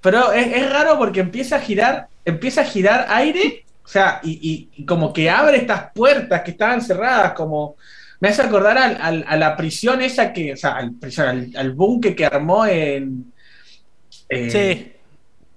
pero 0.00 0.32
es, 0.32 0.46
es 0.56 0.70
raro 0.72 0.98
porque 0.98 1.20
empieza 1.20 1.56
a 1.56 1.60
girar, 1.60 2.08
empieza 2.24 2.62
a 2.62 2.64
girar 2.64 3.06
aire, 3.10 3.64
o 3.84 3.88
sea, 3.88 4.20
y, 4.22 4.32
y- 4.32 4.68
y 4.82 4.84
como 4.86 5.12
que 5.12 5.28
abre 5.30 5.58
estas 5.58 5.92
puertas 5.94 6.42
que 6.42 6.52
estaban 6.52 6.80
cerradas, 6.82 7.32
como 7.32 7.76
me 8.20 8.28
hace 8.28 8.42
acordar 8.42 8.78
al- 8.78 8.98
al- 9.00 9.24
a 9.28 9.36
la 9.36 9.56
prisión 9.56 10.00
esa 10.02 10.32
que, 10.32 10.54
o 10.54 10.56
sea, 10.56 10.76
al, 10.76 10.92
prisión, 10.94 11.28
al, 11.28 11.50
al 11.56 11.72
búnker 11.72 12.14
que 12.16 12.24
armó 12.26 12.64
en. 12.66 13.32
eh, 14.28 14.50
Sí. 14.50 14.92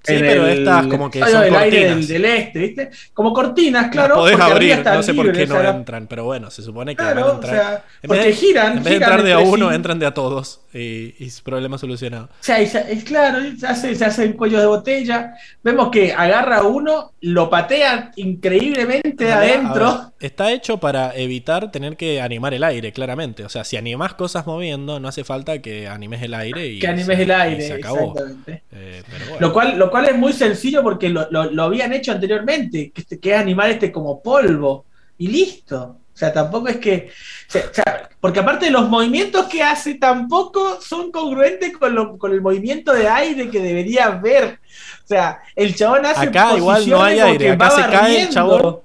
Sí, 0.09 0.15
en 0.15 0.21
pero 0.21 0.47
el 0.47 0.59
estas 0.59 0.87
como 0.87 1.09
que 1.09 1.19
episodio 1.19 1.35
son 1.37 1.45
del 1.45 1.55
aire 1.55 1.77
cortinas. 1.87 2.07
del, 2.07 2.21
del 2.21 2.31
este, 2.31 2.59
¿viste? 2.59 2.89
Como 3.13 3.33
cortinas, 3.33 3.81
Las 3.83 3.91
claro. 3.91 4.15
podés 4.15 4.33
porque 4.37 4.43
arriba 4.51 4.55
abrir, 4.55 4.71
está 4.73 4.93
no 4.95 5.03
sé 5.03 5.13
por 5.13 5.31
qué 5.31 5.43
o 5.43 5.47
no 5.47 5.53
sea, 5.55 5.63
la- 5.63 5.69
entran, 5.77 6.07
pero 6.07 6.23
bueno, 6.25 6.49
se 6.51 6.61
supone 6.61 6.91
que 6.95 6.97
Claro, 7.03 7.15
van 7.21 7.23
a 7.23 7.31
o 7.31 7.35
entrar. 7.35 7.55
sea, 7.55 7.71
en 7.71 7.79
vez 7.79 8.07
porque 8.09 8.23
de, 8.25 8.33
giran, 8.33 8.67
en 8.77 8.83
vez 8.83 8.83
de 8.85 8.93
entrar 8.95 9.23
de 9.23 9.33
a 9.33 9.39
uno, 9.39 9.69
sí. 9.69 9.75
entran 9.75 9.99
de 9.99 10.05
a 10.05 10.13
todos 10.13 10.61
y, 10.73 11.15
y 11.19 11.31
problema 11.43 11.77
solucionado. 11.77 12.25
O 12.25 12.29
sea, 12.43 12.61
y 12.61 12.67
se- 12.67 12.91
es 12.91 13.03
claro, 13.03 13.39
se 13.57 13.67
hace, 13.67 13.95
se 13.95 14.05
hacen 14.05 14.33
cuellos 14.33 14.61
de 14.61 14.67
botella. 14.67 15.33
Vemos 15.63 15.89
que 15.89 16.13
agarra 16.13 16.57
a 16.57 16.63
uno, 16.63 17.13
lo 17.21 17.49
patea 17.49 18.11
increíblemente 18.15 19.31
adentro. 19.31 20.08
Está 20.19 20.51
hecho 20.51 20.77
para 20.79 21.15
evitar 21.15 21.71
tener 21.71 21.95
que 21.97 22.21
animar 22.21 22.53
el 22.53 22.63
aire, 22.63 22.91
claramente. 22.91 23.45
O 23.45 23.49
sea, 23.49 23.63
si 23.63 23.77
animás 23.77 24.13
cosas 24.15 24.45
moviendo, 24.45 24.99
no 24.99 25.07
hace 25.07 25.23
falta 25.23 25.61
que 25.61 25.87
animes 25.87 26.21
el 26.21 26.33
aire 26.33 26.67
y 26.67 26.79
que 26.79 26.87
animes 26.87 27.17
se- 27.17 27.23
el 27.23 27.31
aire, 27.31 27.61
se 27.67 27.73
acabó. 27.73 28.13
exactamente. 28.13 28.63
Eh, 28.71 29.03
pero 29.09 29.25
bueno. 29.29 29.47
Lo 29.47 29.53
cual, 29.53 29.77
lo 29.79 29.89
cual 29.89 30.05
es 30.09 30.15
muy 30.17 30.33
sencillo 30.33 30.83
porque 30.83 31.09
lo, 31.09 31.27
lo- 31.31 31.49
lo 31.51 31.63
habían 31.63 31.93
hecho 31.93 32.11
anteriormente, 32.11 32.91
que, 32.91 33.01
este- 33.01 33.19
que 33.19 33.31
es 33.33 33.37
animar 33.39 33.69
este 33.69 33.91
como 33.91 34.21
polvo. 34.21 34.85
Y 35.17 35.27
listo. 35.27 35.97
O 36.13 36.17
sea, 36.19 36.33
tampoco 36.33 36.67
es 36.67 36.77
que. 36.77 37.09
o 37.47 37.73
sea, 37.73 38.09
porque 38.19 38.41
aparte 38.41 38.65
de 38.65 38.71
los 38.71 38.89
movimientos 38.89 39.45
que 39.45 39.63
hace, 39.63 39.95
tampoco 39.95 40.81
son 40.81 41.11
congruentes 41.13 41.71
con, 41.77 41.95
lo- 41.95 42.17
con 42.17 42.33
el 42.33 42.41
movimiento 42.41 42.91
de 42.93 43.07
aire 43.07 43.49
que 43.49 43.61
debería 43.61 44.09
ver. 44.09 44.59
O 45.03 45.07
sea, 45.07 45.39
el 45.55 45.73
chabón 45.75 46.05
hace 46.05 46.27
Acá 46.27 46.57
igual 46.57 46.89
no 46.89 47.01
hay 47.01 47.19
aire, 47.19 47.51
acá 47.51 47.69
se 47.71 47.81
cae 47.83 48.21
el 48.23 48.29
chabón 48.29 48.79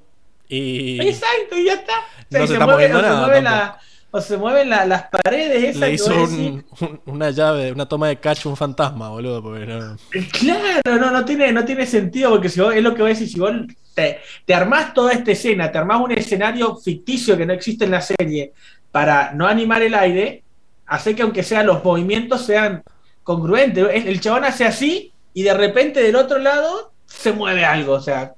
y 0.48 1.00
Exacto, 1.00 1.56
y 1.58 1.64
ya 1.66 1.74
está. 1.74 1.92
O 1.92 2.26
sea, 2.30 2.40
No 2.40 2.46
se 2.46 2.52
está 2.54 2.64
mueve- 2.66 2.72
moviendo 2.88 2.98
o 2.98 3.00
se 3.02 3.06
nada 3.08 3.20
mueve 3.26 3.42
tampoco. 3.42 3.54
la- 3.56 3.80
o 4.10 4.20
se 4.20 4.36
mueven 4.36 4.68
la- 4.70 4.86
las 4.86 5.02
paredes 5.08 5.64
esas 5.64 5.80
le 5.80 5.92
hizo 5.92 6.14
un- 6.14 6.64
un- 6.80 7.00
una 7.06 7.30
llave, 7.30 7.72
una 7.72 7.86
toma 7.86 8.06
de 8.08 8.16
cacho 8.20 8.48
un 8.48 8.56
fantasma, 8.56 9.08
boludo. 9.08 9.42
Porque 9.42 9.66
no- 9.66 9.96
decís, 10.12 10.32
Claro, 10.32 10.80
no, 11.00 11.10
no 11.10 11.24
tiene, 11.24 11.50
no 11.52 11.64
tiene 11.64 11.84
sentido 11.86 12.30
porque 12.30 12.48
si 12.48 12.60
vos, 12.60 12.74
es 12.74 12.82
lo 12.82 12.94
que 12.94 13.02
voy 13.02 13.10
a 13.10 13.14
decir, 13.14 13.28
si 13.28 13.40
vos 13.40 13.50
te, 13.94 14.20
te 14.44 14.54
armás 14.54 14.94
toda 14.94 15.12
esta 15.12 15.32
escena, 15.32 15.70
te 15.72 15.78
armás 15.78 16.00
un 16.00 16.12
escenario 16.12 16.76
ficticio 16.76 17.36
que 17.36 17.46
no 17.46 17.52
existe 17.52 17.84
en 17.86 17.90
la 17.90 18.00
serie 18.00 18.52
para 18.92 19.32
no 19.32 19.46
animar 19.48 19.82
el 19.82 19.94
aire, 19.94 20.44
hace 20.86 21.14
que 21.16 21.22
aunque 21.22 21.42
sean 21.42 21.66
los 21.66 21.82
movimientos 21.82 22.44
sean 22.46 22.82
congruentes. 23.24 23.84
El, 23.92 24.06
el 24.08 24.20
chabón 24.20 24.44
hace 24.44 24.64
así 24.64 25.12
y 25.32 25.42
de 25.42 25.54
repente 25.54 26.00
del 26.00 26.14
otro 26.16 26.38
lado 26.38 26.92
se 27.06 27.32
mueve 27.32 27.64
algo, 27.64 27.94
o 27.94 28.00
sea, 28.00 28.34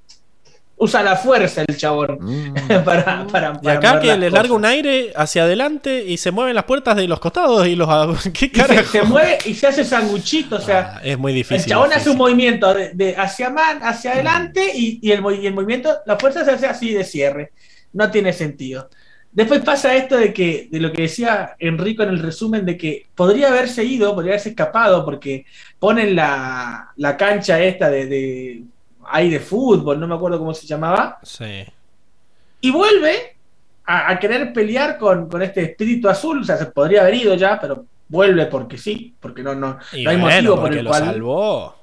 usa 0.78 1.02
la 1.02 1.16
fuerza 1.16 1.64
el 1.66 1.76
chabón 1.76 2.18
Mm. 2.20 2.54
para, 2.84 3.26
para, 3.26 3.52
Y 3.60 3.64
para 3.64 3.78
acá 3.78 4.00
que 4.00 4.16
les 4.16 4.32
larga 4.32 4.52
un 4.54 4.64
aire 4.64 5.12
hacia 5.16 5.44
adelante 5.44 6.04
y 6.06 6.16
se 6.18 6.30
mueven 6.30 6.54
las 6.54 6.64
puertas 6.64 6.96
de 6.96 7.08
los 7.08 7.18
costados 7.20 7.66
y 7.66 7.74
los... 7.76 7.88
¿Qué 8.32 8.46
Y 8.46 8.48
se, 8.48 8.50
carajo? 8.50 8.90
se 8.90 9.02
mueve 9.02 9.38
y 9.46 9.54
se 9.54 9.66
hace 9.66 9.84
sanguchito, 9.84 10.56
o 10.56 10.60
sea, 10.60 10.94
Ah, 10.96 11.00
es 11.02 11.18
muy 11.18 11.32
difícil. 11.32 11.56
el 11.56 11.64
chabón 11.64 11.92
hace 11.92 12.10
un 12.10 12.18
movimiento 12.18 12.72
de, 12.74 12.90
de 12.94 13.16
hacia 13.16 13.50
man, 13.50 13.80
hacia 13.82 14.12
adelante 14.12 14.70
y, 14.74 14.98
y 15.02 15.12
el, 15.12 15.22
y 15.42 15.46
el 15.46 15.54
movimiento, 15.54 15.96
la 16.06 16.18
fuerza 16.18 16.44
se 16.44 16.50
hace 16.52 16.66
así 16.66 16.92
de 16.92 17.04
cierre. 17.04 17.52
No 17.92 18.10
tiene 18.10 18.32
sentido. 18.34 18.90
Después 19.32 19.60
pasa 19.60 19.94
esto 19.94 20.16
de 20.16 20.32
que, 20.32 20.68
de 20.70 20.80
lo 20.80 20.92
que 20.92 21.02
decía 21.02 21.56
Enrico 21.58 22.02
en 22.02 22.08
el 22.10 22.18
resumen, 22.20 22.64
de 22.64 22.76
que 22.78 23.06
podría 23.14 23.48
haberse 23.48 23.84
ido, 23.84 24.14
podría 24.14 24.32
haberse 24.32 24.50
escapado, 24.50 25.04
porque 25.04 25.44
ponen 25.78 26.16
la, 26.16 26.92
la 26.96 27.16
cancha 27.18 27.62
esta 27.62 27.90
de, 27.90 28.06
de 28.06 28.62
aire 29.10 29.40
fútbol, 29.40 29.98
no 30.00 30.06
me 30.06 30.14
acuerdo 30.14 30.38
cómo 30.38 30.52
se 30.54 30.66
llamaba, 30.66 31.18
Sí. 31.22 31.64
y 32.60 32.70
vuelve 32.70 33.36
a, 33.84 34.10
a 34.10 34.18
querer 34.18 34.52
pelear 34.52 34.98
con, 34.98 35.28
con 35.28 35.42
este 35.42 35.62
espíritu 35.62 36.08
azul. 36.08 36.40
O 36.40 36.44
sea, 36.44 36.56
se 36.56 36.66
podría 36.66 37.02
haber 37.02 37.14
ido 37.14 37.34
ya, 37.34 37.58
pero 37.60 37.84
vuelve 38.08 38.46
porque 38.46 38.78
sí, 38.78 39.14
porque 39.20 39.42
no, 39.42 39.54
no, 39.54 39.78
Y 39.92 40.04
no 40.04 40.10
hay 40.10 40.16
bueno, 40.16 40.34
motivo 40.36 40.56
por 40.60 40.72
el 40.74 40.84
lo 40.84 40.90
cual. 40.90 41.04
salvó. 41.04 41.76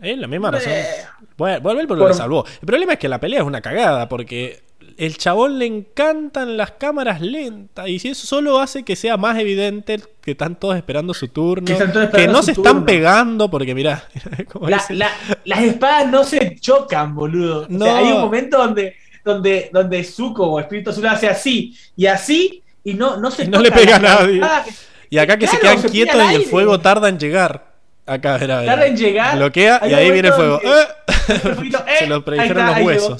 Es 0.00 0.18
la 0.18 0.26
misma 0.26 0.50
razón. 0.50 0.72
Eh, 0.72 1.04
vuelve 1.36 1.86
porque 1.86 2.00
Por- 2.00 2.08
lo 2.08 2.14
salvó. 2.14 2.44
El 2.60 2.66
problema 2.66 2.94
es 2.94 2.98
que 2.98 3.08
la 3.08 3.20
pelea 3.20 3.40
es 3.40 3.46
una 3.46 3.60
cagada, 3.60 4.08
porque 4.08 4.60
el 4.98 5.16
chabón 5.18 5.58
le 5.58 5.66
encantan 5.66 6.56
las 6.56 6.72
cámaras 6.72 7.20
lentas. 7.20 7.88
Y 7.88 7.98
si 7.98 8.08
eso 8.08 8.26
solo 8.26 8.58
hace 8.60 8.82
que 8.84 8.96
sea 8.96 9.16
más 9.16 9.38
evidente 9.38 10.00
que 10.20 10.32
están 10.32 10.56
todos 10.56 10.76
esperando 10.76 11.14
su 11.14 11.28
turno. 11.28 11.66
Que 12.14 12.28
no 12.28 12.42
se 12.42 12.52
están 12.52 12.84
pegando, 12.84 13.50
porque 13.50 13.74
mirá, 13.74 14.04
la- 14.68 14.84
la- 14.90 15.10
las 15.44 15.60
espadas 15.62 16.08
no 16.08 16.24
se 16.24 16.56
chocan, 16.60 17.14
boludo. 17.14 17.62
O 17.62 17.66
No. 17.68 17.84
sea, 17.84 17.98
hay 17.98 18.12
un 18.12 18.20
momento 18.20 18.58
donde, 18.58 18.96
donde, 19.24 19.70
donde 19.72 20.04
Zuko 20.04 20.46
o 20.46 20.60
Espíritu 20.60 20.90
Azul 20.90 21.06
hace 21.06 21.28
así 21.28 21.76
y 21.96 22.06
así 22.06 22.62
y 22.84 22.94
no, 22.94 23.16
no 23.16 23.30
se 23.30 23.46
no 23.46 23.60
le 23.60 23.70
pega 23.72 23.96
a 23.96 23.98
nadie. 24.00 24.40
que- 24.40 24.72
y 25.10 25.18
acá 25.18 25.36
que 25.36 25.46
se 25.46 25.58
quedan 25.58 25.80
se 25.82 25.90
quietos 25.90 26.20
y 26.32 26.34
el 26.36 26.44
fuego 26.44 26.80
tarda 26.80 27.08
en 27.08 27.18
llegar. 27.18 27.70
Acá, 28.04 28.36
era, 28.36 28.64
Tarda 28.64 28.86
en 28.86 28.96
llegar. 28.96 29.36
Bloquea 29.36 29.80
y 29.88 29.92
ahí 29.94 30.10
viene 30.10 30.28
el 30.28 30.34
fuego. 30.34 30.60
¡Eh! 30.64 30.86
se 31.26 32.04
eh, 32.04 32.06
lo 32.08 32.16
ahí 32.16 32.20
predijeron 32.22 32.66
los 32.66 32.76
llegó. 32.78 33.16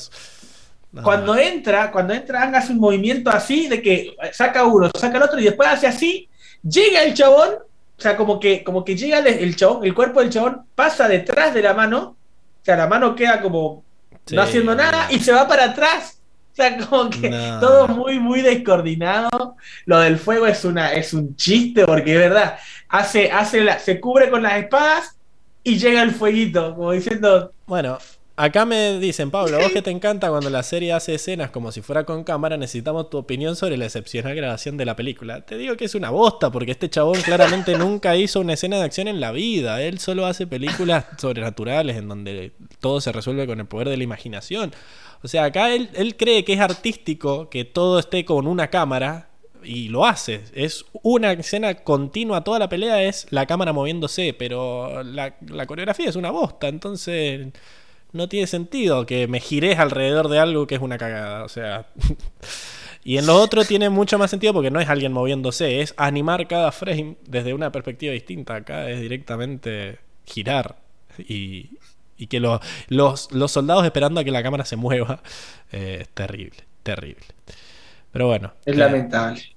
Cuando 1.03 1.37
entra, 1.37 1.91
cuando 1.91 2.13
entra, 2.13 2.43
hace 2.43 2.73
un 2.73 2.79
movimiento 2.79 3.31
así 3.31 3.67
de 3.69 3.81
que 3.81 4.15
saca 4.33 4.65
uno, 4.65 4.91
saca 4.99 5.17
el 5.17 5.23
otro 5.23 5.41
y 5.41 5.45
después 5.45 5.69
hace 5.69 5.87
así, 5.87 6.29
llega 6.63 7.03
el 7.03 7.15
chabón, 7.15 7.51
o 7.99 8.01
sea, 8.03 8.17
como 8.17 8.39
que, 8.39 8.63
como 8.63 8.85
que 8.85 8.95
llega 8.97 9.21
el, 9.21 9.27
el 9.27 9.57
chabón, 9.57 9.85
el 9.87 9.95
cuerpo 9.95 10.21
del 10.21 10.29
chabón 10.31 10.63
pasa 10.75 11.09
detrás 11.09 11.55
de 11.55 11.63
la 11.63 11.73
mano, 11.73 12.17
o 12.61 12.65
sea, 12.65 12.77
la 12.77 12.87
mano 12.87 13.15
queda 13.15 13.41
como 13.41 13.85
Sí. 14.27 14.37
no 14.37 14.43
haciendo 14.43 14.75
nada 14.77 15.09
y 15.11 15.19
se 15.19 15.33
va 15.33 15.49
para 15.49 15.65
atrás. 15.65 16.21
O 16.53 16.55
sea, 16.55 16.77
como 16.87 17.11
que 17.11 17.29
No. 17.31 17.59
todo 17.59 17.89
muy, 17.89 18.21
muy 18.21 18.41
descoordinado. 18.43 19.57
Lo 19.87 19.99
del 20.01 20.17
fuego 20.19 20.47
es 20.47 20.65
una, 20.65 20.93
es 20.93 21.13
un 21.13 21.35
chiste, 21.35 21.85
porque 21.87 22.13
es 22.13 22.19
verdad. 22.19 22.57
Hace, 22.89 23.33
hace 23.33 23.63
la, 23.63 23.79
se 23.81 23.99
cubre 24.01 24.31
con 24.31 24.43
las 24.43 24.59
espadas 24.59 25.17
y 25.65 25.77
llega 25.79 26.03
el 26.03 26.13
fueguito, 26.13 26.75
como 26.77 26.93
diciendo, 26.93 27.53
Bueno, 27.67 27.99
acá 28.37 28.65
me 28.65 28.99
dicen, 28.99 29.31
Pablo, 29.31 29.59
vos 29.59 29.71
que 29.73 29.83
te 29.83 29.91
encanta 29.91 30.29
cuando 30.29 30.51
la 30.51 30.63
serie 30.63 30.93
hace 30.93 31.15
escenas 31.15 31.51
como 31.51 31.73
si 31.73 31.83
fuera 31.83 32.05
con 32.05 32.25
cámara, 32.25 32.57
necesitamos 32.57 33.11
tu 33.11 33.19
opinión 33.19 33.57
sobre 33.57 33.77
la 33.77 33.87
excepcional 33.87 34.35
grabación 34.35 34.77
de 34.77 34.85
la 34.85 34.97
película. 34.97 35.45
Te 35.45 35.57
digo 35.57 35.77
que 35.77 35.85
es 35.85 35.95
una 35.95 36.11
bosta, 36.11 36.51
porque 36.51 36.73
este 36.73 36.91
chabón 36.91 37.21
claramente 37.23 37.77
nunca 37.77 38.17
hizo 38.17 38.41
una 38.41 38.55
escena 38.55 38.79
de 38.79 38.85
acción 38.85 39.09
en 39.09 39.21
la 39.21 39.33
vida. 39.33 39.83
Él 39.83 39.99
solo 39.99 40.27
hace 40.27 40.47
películas 40.47 41.05
sobrenaturales 41.19 41.97
en 41.97 42.09
donde 42.09 42.53
todo 42.81 43.01
se 43.01 43.13
resuelve 43.13 43.47
con 43.47 43.61
el 43.61 43.67
poder 43.67 43.89
de 43.89 43.97
la 43.97 44.05
imaginación. 44.05 44.73
O 45.23 45.29
sea, 45.29 45.45
acá 45.45 45.73
él, 45.73 45.91
él 45.95 46.17
cree 46.17 46.45
que 46.45 46.55
es 46.55 46.61
artístico 46.61 47.49
que 47.49 47.65
todo 47.65 47.99
esté 47.99 48.25
con 48.25 48.47
una 48.47 48.69
cámara. 48.69 49.29
Y 49.65 49.91
lo 49.91 50.05
hace. 50.05 50.41
Es 50.55 50.87
una 51.03 51.31
escena 51.31 51.73
continua. 51.85 52.43
Toda 52.43 52.59
la 52.59 52.69
pelea 52.69 53.05
es 53.05 53.29
la 53.31 53.47
cámara 53.47 53.73
moviéndose. 53.73 54.35
Pero 54.37 55.05
la, 55.05 55.37
la 55.47 55.67
coreografía 55.67 56.09
es 56.09 56.17
una 56.17 56.33
bosta. 56.33 56.67
Entonces 56.67 57.47
no 58.13 58.29
tiene 58.29 58.47
sentido 58.47 59.07
que 59.07 59.27
me 59.29 59.41
gires 59.41 59.79
alrededor 59.79 60.29
de 60.29 60.39
algo 60.39 60.67
que 60.67 60.75
es 60.77 60.81
una 60.83 60.99
cagada. 60.99 61.45
O 61.45 61.49
sea. 61.49 61.87
y 63.05 63.19
en 63.19 63.27
lo 63.27 63.37
otro 63.41 63.65
tiene 63.65 63.91
mucho 63.91 64.19
más 64.19 64.31
sentido 64.31 64.53
porque 64.53 64.71
no 64.71 64.81
es 64.81 64.89
alguien 64.89 65.13
moviéndose, 65.13 65.81
es 65.81 65.95
animar 65.97 66.47
cada 66.49 66.73
frame 66.73 67.17
desde 67.27 67.55
una 67.55 67.73
perspectiva 67.73 68.13
distinta. 68.13 68.57
Acá 68.57 68.89
es 68.91 69.01
directamente 69.01 69.99
girar 70.27 70.77
y, 71.19 71.79
y 72.17 72.27
que 72.29 72.41
lo- 72.41 72.61
los, 72.89 73.31
los 73.33 73.53
soldados 73.53 73.85
esperando 73.85 74.21
a 74.21 74.25
que 74.25 74.31
la 74.31 74.43
cámara 74.43 74.65
se 74.65 74.77
mueva. 74.77 75.23
eh, 75.73 75.99
es 76.03 76.09
terrible, 76.11 76.59
terrible. 76.83 77.25
Pero 78.13 78.27
bueno. 78.29 78.53
es 78.65 78.75
eh, 78.75 78.77
lamentable. 78.77 79.52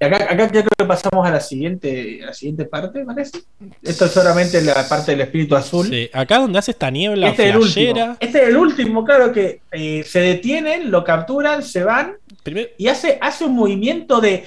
Y 0.00 0.04
acá, 0.06 0.16
acá 0.32 0.48
creo 0.48 0.62
que 0.78 0.84
pasamos 0.86 1.26
a 1.26 1.30
la 1.30 1.40
siguiente, 1.40 2.20
a 2.22 2.26
la 2.28 2.32
siguiente 2.32 2.64
parte, 2.64 3.04
parece. 3.04 3.40
Esto 3.82 4.06
es 4.06 4.10
solamente 4.12 4.62
la 4.62 4.88
parte 4.88 5.10
del 5.10 5.20
espíritu 5.20 5.54
azul. 5.54 5.86
sí, 5.88 6.08
acá 6.12 6.38
donde 6.38 6.58
hace 6.58 6.70
esta 6.70 6.90
niebla 6.90 7.28
Este 7.28 7.42
es 7.48 7.50
el 7.50 7.56
último. 7.60 8.16
Este 8.18 8.42
es 8.42 8.48
el 8.48 8.56
último, 8.56 9.04
claro 9.04 9.30
que 9.30 9.60
eh, 9.72 10.02
se 10.06 10.20
detienen, 10.20 10.90
lo 10.90 11.04
capturan, 11.04 11.62
se 11.62 11.84
van 11.84 12.14
primero- 12.42 12.70
y 12.78 12.88
hace, 12.88 13.18
hace 13.20 13.44
un 13.44 13.54
movimiento 13.54 14.22
de 14.22 14.44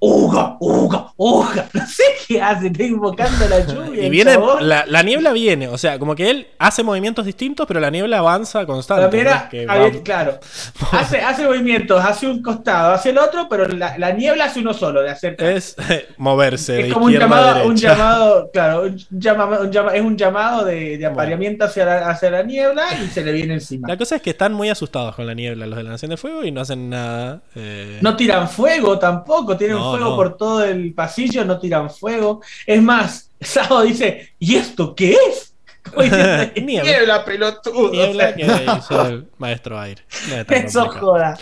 uga, 0.00 0.56
uga, 0.60 1.12
uga. 1.16 1.66
No 1.74 1.86
sé 1.86 2.02
qué 2.26 2.40
hace, 2.42 2.66
está 2.68 2.82
invocando 2.82 3.48
la 3.48 3.60
lluvia. 3.66 4.04
Y 4.06 4.10
viene, 4.10 4.38
la, 4.60 4.84
la 4.86 5.02
niebla 5.02 5.32
viene, 5.32 5.68
o 5.68 5.78
sea, 5.78 5.98
como 5.98 6.14
que 6.14 6.30
él 6.30 6.46
hace 6.58 6.82
movimientos 6.82 7.24
distintos, 7.24 7.66
pero 7.66 7.80
la 7.80 7.90
niebla 7.90 8.18
avanza 8.18 8.60
La 8.60 8.66
constante. 8.66 9.08
primera, 9.08 9.44
¿no? 9.44 9.48
Que 9.50 9.66
ver, 9.66 10.02
claro, 10.02 10.38
hace, 10.92 11.18
hace 11.20 11.44
movimientos 11.46 12.02
hacia 12.04 12.28
un 12.28 12.42
costado, 12.42 12.92
hacia 12.94 13.10
el 13.10 13.18
otro, 13.18 13.48
pero 13.48 13.66
la, 13.68 13.96
la 13.98 14.10
niebla 14.12 14.44
hace 14.46 14.60
uno 14.60 14.74
solo, 14.74 15.02
de 15.02 15.10
hacer 15.10 15.36
es 15.38 15.76
moverse 16.16 16.72
de 16.72 16.88
es 16.88 16.92
como 16.94 17.06
un 17.06 17.16
a 17.16 17.18
llamado, 17.20 17.66
un 17.66 17.76
llamado, 17.76 18.50
claro, 18.52 18.82
un 18.82 18.96
llama- 19.10 19.60
un 19.60 19.70
llama- 19.72 19.94
es 19.94 20.02
un 20.02 20.16
llamado 20.16 20.64
de, 20.64 20.98
de 20.98 21.06
apareamiento 21.06 21.64
hacia 21.64 21.84
la, 21.84 22.08
hacia 22.10 22.30
la 22.30 22.42
niebla 22.42 22.84
y 23.02 23.08
se 23.08 23.24
le 23.24 23.32
viene 23.32 23.54
encima. 23.54 23.88
La 23.88 23.96
cosa 23.96 24.16
es 24.16 24.22
que 24.22 24.30
están 24.30 24.52
muy 24.52 24.68
asustados 24.68 25.14
con 25.14 25.26
la 25.26 25.34
niebla 25.34 25.66
los 25.66 25.76
de 25.76 25.82
la 25.84 25.90
Nación 25.90 26.10
de 26.10 26.16
Fuego 26.16 26.44
y 26.44 26.50
no 26.52 26.60
hacen 26.60 26.90
nada. 26.90 27.40
eh, 27.54 27.98
No 28.02 28.16
tiran 28.16 28.48
fuego 28.48 28.98
tampoco, 28.98 29.56
tienen 29.56 29.76
No, 29.76 29.85
fuego 29.92 30.10
no. 30.10 30.16
por 30.16 30.36
todo 30.36 30.64
el 30.64 30.92
pasillo, 30.94 31.44
no 31.44 31.58
tiran 31.58 31.90
fuego. 31.90 32.40
Es 32.66 32.82
más, 32.82 33.30
Sao 33.40 33.82
dice, 33.82 34.34
¿y 34.38 34.56
esto 34.56 34.94
qué 34.94 35.12
es? 35.28 35.54
Diciendo, 35.96 36.52
Niebla. 36.62 36.90
niebla, 36.90 37.24
pelotudo. 37.24 37.90
niebla 37.92 38.30
O 38.30 38.34
que 38.36 38.44
sea, 38.46 38.76
hizo 38.78 39.06
el 39.06 39.28
maestro 39.38 39.78
aire. 39.78 40.02
No 40.28 40.36
eso 40.54 40.80
complicado. 40.80 41.00
joda. 41.12 41.38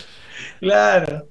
Claro. 0.59 1.27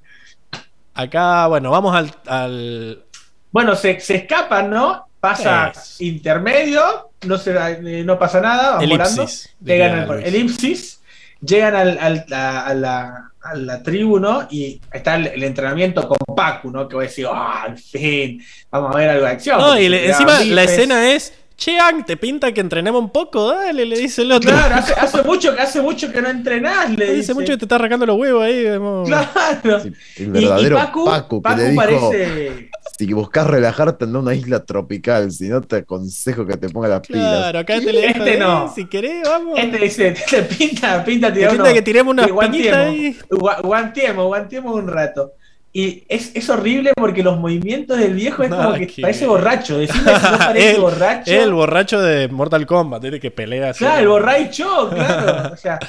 Acá, 0.95 1.47
bueno, 1.49 1.71
vamos 1.71 1.95
al. 1.95 2.15
al- 2.27 3.05
Bueno, 3.51 3.75
se, 3.77 4.01
se 4.01 4.17
escapan, 4.17 4.71
¿no? 4.71 5.07
Pasa 5.21 5.73
Es. 5.75 6.01
intermedio, 6.01 7.11
no, 7.27 7.39
se, 7.39 7.53
eh, 7.57 8.05
no 8.05 8.19
pasa 8.19 8.41
nada, 8.41 8.77
van 8.77 8.89
volando. 8.89 9.23
elipsis. 9.23 9.55
Llegan 9.61 9.99
al 10.01 10.23
elipsis, 10.23 11.03
llegan 11.41 11.75
al, 11.75 11.99
al- 11.99 12.27
a, 12.33 12.67
a 12.67 12.75
la, 12.75 13.31
a 13.45 13.55
la 13.55 13.83
tribu, 13.83 14.19
¿no? 14.19 14.47
Y 14.51 14.81
está 14.93 15.17
el, 15.17 15.27
el 15.29 15.43
entrenamiento 15.45 16.09
con 16.09 16.17
Pacu, 16.35 16.71
¿no? 16.71 16.89
Que 16.89 16.97
voy 16.97 17.05
a 17.05 17.09
decir, 17.09 17.27
ah, 17.31 17.65
al 17.65 17.79
fin, 17.79 18.43
vamos 18.71 18.95
a 18.95 18.99
ver 18.99 19.11
algo 19.11 19.25
de 19.27 19.31
acción. 19.33 19.59
No, 19.61 19.79
y 19.79 19.89
le- 19.89 20.09
encima 20.09 20.41
la 20.45 20.63
escena 20.65 21.13
es. 21.13 21.33
Che, 21.57 21.79
Ang, 21.79 22.05
¿te 22.05 22.17
pinta 22.17 22.51
que 22.51 22.61
entrenemos 22.61 23.01
un 23.01 23.11
poco? 23.11 23.53
Dale, 23.53 23.85
le 23.87 23.97
dice 23.97 24.23
el 24.23 24.33
otro. 24.33 24.51
Claro, 24.51 24.75
hace, 24.79 24.93
hace 24.95 25.23
mucho, 25.23 25.55
que- 25.55 25.61
hace 25.63 25.81
mucho 25.81 26.11
que 26.11 26.21
no 26.21 26.29
entrenás, 26.29 26.91
le 26.91 27.05
Dice 27.05 27.17
dice. 27.19 27.35
mucho 27.35 27.53
que 27.53 27.59
te 27.59 27.65
está 27.67 27.77
arrancando 27.77 28.07
los 28.07 28.19
huevos 28.19 28.43
ahí. 28.43 28.65
Claro. 29.07 29.81
Sí, 29.81 29.93
el 30.17 30.27
Y- 30.27 30.31
verdadero 30.31 30.77
y 30.77 30.81
Pacu, 30.81 31.05
Paco, 31.05 31.39
que 31.39 31.43
Pacu 31.43 31.57
le 31.61 31.69
dijo, 31.69 31.81
parece... 32.11 32.71
si 32.99 33.13
buscas 33.13 33.47
relajarte 33.47 34.05
a 34.05 34.09
una 34.09 34.35
isla 34.35 34.65
tropical, 34.65 35.31
si 35.33 35.49
no 35.49 35.61
te 35.61 35.77
aconsejo 35.77 36.47
que 36.47 36.57
te 36.57 36.69
ponga 36.69 36.89
las 36.89 37.01
pilas. 37.01 37.23
Claro, 37.39 37.59
acá 37.59 37.81
te 37.81 37.93
le 37.93 38.07
Este 38.07 38.35
"Eh, 38.35 38.39
no. 38.39 38.73
si 38.75 38.87
querés, 38.87 39.23
vamos. 39.29 39.59
Este 39.59 39.79
dice, 39.79 40.15
te 40.31 40.43
pinta, 40.43 41.05
pinta 41.05 41.29
Te 41.29 41.39
tirar 41.41 41.53
pinta 41.53 41.73
que 41.73 41.83
tiremos 41.83 42.15
guantiemos. 42.15 42.47
piñitas 42.51 42.77
ahí. 42.77 43.17
Gua- 43.31 43.61
Guantiemos, 43.63 44.27
guantiemos 44.27 44.75
un 44.75 44.89
rato. 44.89 45.33
Y 45.77 46.05
es, 46.09 46.31
es 46.35 46.49
horrible 46.51 46.93
porque 46.95 47.25
los 47.25 47.37
movimientos 47.41 47.99
del 47.99 48.15
viejo 48.15 48.45
es 48.45 48.49
como 48.49 48.63
Nada 48.63 48.79
que 48.79 48.87
que 48.87 49.03
parece 49.03 49.27
borracho. 49.27 49.77
Decime 49.77 50.05
que 50.05 50.13
no 50.31 50.39
parece 50.39 50.71
El- 50.77 50.81
borracho. 50.81 51.33
El 51.33 51.53
borracho 51.53 52.01
de 52.01 52.29
Mortal 52.29 52.65
Kombat, 52.65 53.03
¿viste? 53.03 53.19
que 53.19 53.33
pelea 53.33 53.71
así. 53.71 53.81
Claro, 53.81 54.01
el 54.01 54.07
borracho, 54.09 54.89
claro. 54.91 55.53
O 55.53 55.57
sea, 55.57 55.81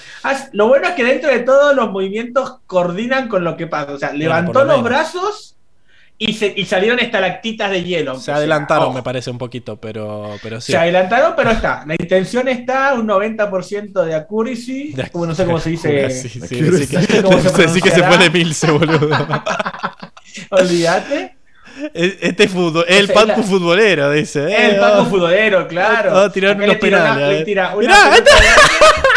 lo 0.54 0.68
bueno 0.70 0.88
es 0.88 0.96
que 0.96 1.04
dentro 1.04 1.30
de 1.30 1.38
todo 1.42 1.76
los 1.76 1.92
movimientos 1.92 2.62
coordinan 2.66 3.28
con 3.28 3.44
lo 3.44 3.56
que 3.56 3.68
pasa. 3.68 3.92
O 3.94 4.00
sea, 4.00 4.12
levantó 4.12 4.62
lo 4.62 4.66
los 4.66 4.78
menos. 4.78 4.84
brazos 4.90 5.55
y, 6.18 6.34
se, 6.34 6.54
y 6.56 6.66
salieron 6.66 7.00
estalactitas 7.00 7.70
de 7.72 7.84
hielo. 7.84 8.16
Se 8.16 8.26
sea, 8.26 8.36
adelantaron, 8.38 8.94
me 8.94 9.04
parece 9.04 9.30
un 9.32 9.38
poquito, 9.38 9.76
pero, 9.78 10.32
pero 10.42 10.62
sí. 10.62 10.72
Se 10.72 10.78
adelantaron, 10.78 11.34
pero 11.36 11.52
está. 11.52 11.84
La 11.86 11.94
intención 11.94 12.48
está, 12.48 12.94
un 12.94 13.08
90% 13.08 14.04
de 14.04 14.16
accuracy. 14.16 14.94
De- 14.94 15.10
no 15.14 15.36
sé 15.36 15.46
cómo 15.46 15.60
se 15.60 15.72
dice. 15.72 16.10
Sí, 16.10 16.30
sí, 16.30 16.40
sí, 16.48 16.62
no 16.62 16.78
sí, 16.78 16.86
sé 16.86 17.08
que- 17.08 17.22
cómo 17.22 17.40
se 17.42 17.68
sí 17.70 17.82
que 17.82 17.92
se 17.92 18.02
de 18.02 18.30
Milce, 18.30 18.72
boludo. 18.72 19.10
Olvídate. 20.52 21.36
Este 21.94 22.48
fútbol, 22.48 22.86
el 22.88 23.08
la- 23.08 23.36
futbolero, 23.44 24.10
dice. 24.12 24.46
eh, 24.48 24.70
El 24.72 24.80
Paco 24.80 25.02
oh. 25.02 25.06
futbolero, 25.08 25.68
claro. 25.68 26.18
A 26.18 26.32
tirar 26.32 26.56
unos 26.56 26.70
le 26.70 26.76
tira 26.76 26.98
una- 27.02 27.14
penales, 27.16 27.30
ver. 27.30 27.46
tira 27.46 27.76
una 27.76 28.12
pelota 28.12 28.32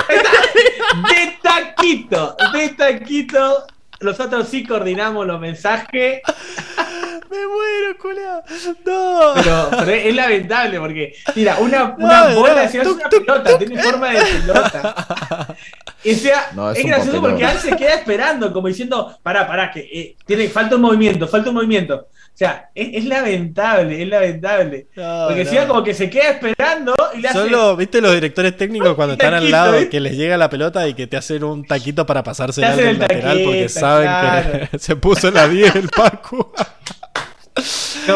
de- 0.09 1.15
de 1.15 1.37
taquito, 1.43 2.37
de 2.53 2.69
taquito. 2.71 3.67
Nosotros 4.01 4.49
sí 4.49 4.65
coordinamos 4.65 5.27
los 5.27 5.41
mensajes, 5.41 6.23
Me 7.31 7.47
muero, 7.47 7.99
culiao. 8.01 8.43
No. 8.87 9.33
pero, 9.35 9.69
pero 9.71 9.91
es 9.93 10.15
lamentable 10.15 10.79
porque 10.79 11.15
tira 11.35 11.59
una, 11.59 11.95
una 11.99 12.29
no, 12.29 12.41
bola, 12.41 12.67
si 12.69 12.79
no 12.79 12.85
es 12.85 12.89
tuc, 12.89 12.97
una 12.99 13.09
tuc, 13.11 13.27
pelota, 13.27 13.59
tiene 13.59 13.83
forma 13.83 14.11
de 14.11 14.21
pelota. 14.25 15.57
Y 16.05 16.15
sea, 16.15 16.51
No, 16.55 16.71
es 16.71 16.85
gracioso 16.85 17.21
porque 17.21 17.45
Al 17.45 17.59
se 17.59 17.77
queda 17.77 17.95
esperando, 17.95 18.53
como 18.53 18.69
diciendo, 18.69 19.19
pará, 19.23 19.47
pará, 19.47 19.71
que 19.71 19.81
eh, 19.81 20.17
tiene, 20.25 20.49
falta 20.49 20.77
un 20.77 20.83
movimiento, 20.83 21.27
falta 21.27 21.49
un 21.51 21.57
movimiento. 21.57 22.07
O 22.13 22.39
sea, 22.39 22.71
es, 22.73 22.91
es 22.93 23.05
lamentable, 23.07 24.01
es 24.01 24.09
lamentable. 24.09 24.87
No, 24.95 25.25
Porque 25.27 25.43
no. 25.43 25.51
encima 25.51 25.67
como 25.67 25.83
que 25.83 25.93
se 25.93 26.09
queda 26.09 26.31
esperando 26.31 26.95
y 27.15 27.21
le 27.21 27.29
hace. 27.29 27.39
Solo, 27.39 27.75
¿viste 27.77 28.01
los 28.01 28.15
directores 28.15 28.57
técnicos 28.57 28.95
cuando 28.95 29.15
están 29.15 29.35
al 29.35 29.51
lado 29.51 29.73
¿viste? 29.73 29.89
que 29.89 29.99
les 29.99 30.17
llega 30.17 30.37
la 30.37 30.49
pelota 30.49 30.87
y 30.87 30.95
que 30.95 31.09
te 31.09 31.17
hacen 31.17 31.43
un 31.43 31.67
taquito 31.67 32.07
para 32.07 32.23
pasársela 32.23 32.77
Te 32.77 32.89
al 32.89 32.99
lateral 33.01 33.41
porque 33.43 33.63
taquito, 33.63 33.81
saben 33.81 34.07
claro. 34.07 34.69
que 34.71 34.79
se 34.79 34.95
puso 34.95 35.33
la 35.33 35.49
10 35.49 35.75
el 35.75 35.89
Paco? 35.89 36.53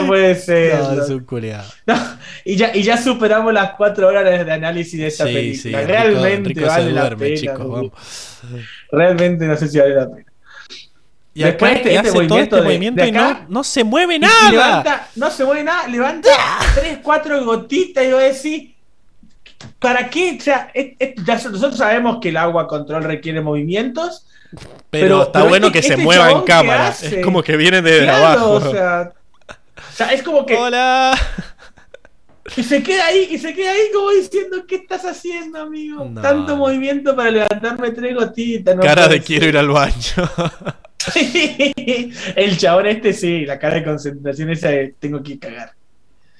No 0.00 0.06
puede 0.06 0.34
ser. 0.34 0.78
No, 0.78 0.92
no. 0.94 1.02
es 1.04 1.10
un 1.10 1.24
culiado. 1.24 1.64
No, 1.86 1.94
y, 2.44 2.56
ya, 2.56 2.74
y 2.74 2.82
ya 2.82 2.96
superamos 2.96 3.52
las 3.52 3.72
cuatro 3.72 4.08
horas 4.08 4.24
de 4.24 4.52
análisis 4.52 4.98
de 4.98 5.06
esta 5.06 5.26
Sí, 5.26 5.32
película. 5.34 5.62
sí, 5.62 5.68
Rico- 5.86 5.86
Realmente 5.92 6.48
Rico 6.48 6.60
se 6.60 6.66
vale 6.66 6.92
la 6.92 7.00
duerme, 7.02 7.26
pena. 7.26 7.40
chicos, 7.40 7.68
vamos. 7.68 7.92
Realmente 8.90 9.46
no 9.46 9.56
sé 9.56 9.68
si 9.68 9.78
vale 9.78 9.94
la 9.94 10.08
pena. 10.10 10.26
Y 11.34 11.42
Después 11.44 11.70
acá 11.70 11.78
este- 11.80 11.94
este 11.96 12.08
hace 12.08 12.26
todo 12.28 12.38
este 12.38 12.56
de- 12.56 12.62
movimiento 12.62 13.00
de 13.02 13.08
y 13.08 13.10
acá, 13.10 13.40
no, 13.42 13.46
no 13.48 13.64
se 13.64 13.84
mueve 13.84 14.18
nada. 14.18 14.50
levanta, 14.50 15.08
no 15.16 15.30
se 15.30 15.44
mueve 15.46 15.64
nada, 15.64 15.88
levanta 15.88 16.28
tres, 16.74 16.98
cuatro 17.02 17.42
gotitas 17.44 18.04
y 18.04 18.12
voy 18.12 18.22
a 18.22 18.26
decir, 18.26 18.74
¿para 19.78 20.10
qué? 20.10 20.36
O 20.38 20.42
sea, 20.42 20.70
es- 20.74 20.92
es- 20.98 21.14
ya 21.24 21.34
nosotros 21.36 21.76
sabemos 21.78 22.18
que 22.20 22.28
el 22.28 22.36
agua 22.36 22.66
control 22.68 23.04
requiere 23.04 23.40
movimientos. 23.40 24.26
pero, 24.50 24.66
pero- 24.90 25.22
está 25.22 25.32
pero 25.38 25.48
bueno 25.48 25.66
este- 25.68 25.78
que 25.80 25.82
se 25.86 25.92
este 25.94 26.02
mueva 26.04 26.30
en 26.30 26.42
cámara. 26.42 26.94
Es 27.00 27.24
como 27.24 27.42
que 27.42 27.56
viene 27.56 27.80
de 27.80 28.00
Claro, 28.02 28.26
abajo. 28.26 28.50
o 28.52 28.70
sea, 28.70 29.10
o 29.92 29.96
sea, 29.96 30.08
es 30.12 30.22
como 30.22 30.44
que 30.46 30.56
Hola. 30.56 31.12
y 32.56 32.62
se 32.62 32.82
queda 32.82 33.06
ahí, 33.06 33.28
y 33.30 33.38
se 33.38 33.54
queda 33.54 33.72
ahí 33.72 33.80
como 33.94 34.10
diciendo, 34.10 34.64
¿qué 34.66 34.76
estás 34.76 35.04
haciendo, 35.04 35.60
amigo? 35.60 36.04
No, 36.04 36.20
Tanto 36.20 36.56
movimiento 36.56 37.14
para 37.14 37.30
levantarme 37.30 37.90
tres 37.92 38.14
gotitas. 38.14 38.74
no 38.76 38.82
Cara 38.82 39.08
de 39.08 39.20
quiero 39.22 39.46
ir 39.46 39.56
al 39.56 39.68
baño. 39.68 39.92
el 42.36 42.56
chabón 42.58 42.86
este 42.86 43.12
sí, 43.12 43.44
la 43.44 43.58
cara 43.58 43.76
de 43.76 43.84
concentración 43.84 44.50
esa 44.50 44.68
de 44.70 44.94
tengo 44.98 45.22
que 45.22 45.38
cagar. 45.38 45.72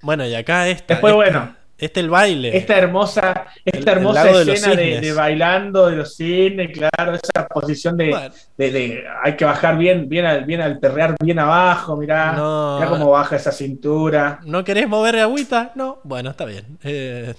bueno, 0.03 0.27
y 0.27 0.35
acá 0.35 0.69
esta. 0.69 0.95
Después, 0.95 1.13
esta- 1.13 1.17
bueno. 1.31 1.62
Este 1.83 1.99
el 2.01 2.11
baile. 2.11 2.57
Esta 2.57 2.77
hermosa, 2.79 3.47
esta 3.65 3.93
el 3.93 3.99
hermosa 3.99 4.31
escena 4.31 4.77
de, 4.77 5.13
bailando 5.13 5.89
de 5.89 5.97
los 5.97 6.15
cines, 6.15 6.71
claro, 6.79 7.15
esa 7.17 7.49
posición 7.49 7.97
de, 7.97 8.11
Bueno, 8.11 8.35
de- 8.57 8.71
de- 8.71 9.05
hay 9.25 9.35
que 9.37 9.45
bajar 9.45 9.77
bien, 9.77 10.09
bien 10.09 10.25
al, 10.25 10.45
bien 10.45 10.61
al 10.61 10.79
perrear 10.79 11.17
bien 11.21 11.41
abajo, 11.41 11.97
mirá, 11.97 12.35
No. 12.35 12.77
mirá 12.79 12.89
cómo 12.89 13.11
baja 13.11 13.35
esa 13.35 13.51
cintura. 13.51 14.39
¿No 14.45 14.63
querés 14.63 14.89
mover 14.89 15.19
agüita? 15.19 15.73
No. 15.75 15.99
Bueno, 16.05 16.31
está 16.31 16.45
bien. 16.45 16.79
Eh, 16.85 17.35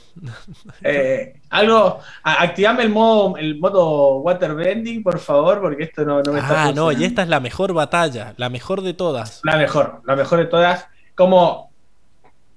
Eh, 0.81 1.35
algo, 1.49 1.99
activame 2.23 2.83
el 2.83 2.89
modo, 2.89 3.37
el 3.37 3.59
modo 3.59 4.17
waterbending, 4.17 5.03
por 5.03 5.19
favor, 5.19 5.61
porque 5.61 5.83
esto 5.83 6.03
no, 6.03 6.21
no 6.21 6.33
me 6.33 6.39
está 6.39 6.65
ah, 6.65 6.71
no, 6.73 6.91
y 6.91 7.03
esta 7.05 7.21
es 7.23 7.29
la 7.29 7.39
mejor 7.39 7.73
batalla. 7.73 8.33
La 8.37 8.49
mejor 8.49 8.81
de 8.81 8.93
todas. 8.93 9.39
La 9.43 9.57
mejor, 9.57 10.01
la 10.05 10.15
mejor 10.15 10.39
de 10.39 10.45
todas. 10.45 10.87
Como 11.15 11.72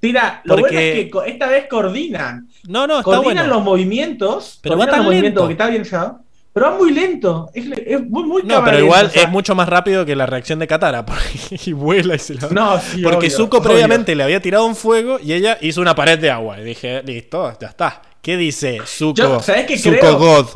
tira, 0.00 0.40
lo 0.44 0.56
Porque- 0.56 0.74
bueno 1.10 1.20
es 1.20 1.26
que 1.26 1.30
esta 1.32 1.46
vez 1.48 1.66
coordinan. 1.68 2.48
No, 2.68 2.86
no, 2.86 2.94
está 2.98 3.04
coordinan 3.04 3.34
bueno. 3.46 3.54
los 3.54 3.62
movimientos, 3.64 4.58
Pero 4.62 4.76
va 4.78 4.86
tan 4.86 4.96
los 4.98 5.06
movimientos 5.06 5.30
lento. 5.30 5.40
porque 5.42 5.52
está 5.52 5.66
bien 5.68 5.84
llevado, 5.84 6.20
pero 6.52 6.70
va 6.70 6.78
muy 6.78 6.92
lento. 6.92 7.50
Es, 7.54 7.64
es 7.86 8.00
muy, 8.08 8.24
muy 8.24 8.42
No, 8.44 8.64
pero 8.64 8.78
igual 8.78 9.00
lenta, 9.02 9.10
o 9.10 9.14
sea, 9.14 9.22
es 9.24 9.28
mucho 9.30 9.54
más 9.54 9.68
rápido 9.68 10.04
que 10.06 10.16
la 10.16 10.26
reacción 10.26 10.58
de 10.58 10.66
Katara. 10.66 11.04
Y 11.66 11.72
vuela 11.72 12.14
y 12.14 12.18
se 12.18 12.34
la. 12.34 12.48
No, 12.50 12.80
sí, 12.80 13.02
porque 13.02 13.18
obvio, 13.26 13.30
Zuko 13.30 13.58
obvio. 13.58 13.70
previamente 13.70 14.14
le 14.14 14.22
había 14.22 14.40
tirado 14.40 14.64
un 14.66 14.74
fuego 14.76 15.18
y 15.22 15.32
ella 15.32 15.58
hizo 15.60 15.80
una 15.80 15.94
pared 15.94 16.18
de 16.18 16.30
agua. 16.30 16.60
Y 16.60 16.64
dije, 16.64 17.02
listo, 17.04 17.52
ya 17.60 17.68
está. 17.68 18.02
¿Qué 18.22 18.36
dice 18.36 18.78
Zuko? 18.84 19.14
Yo, 19.16 19.40
¿sabés 19.40 19.66
qué 19.66 19.78
Zuko 19.78 19.96
creo? 19.98 20.18
God. 20.18 20.46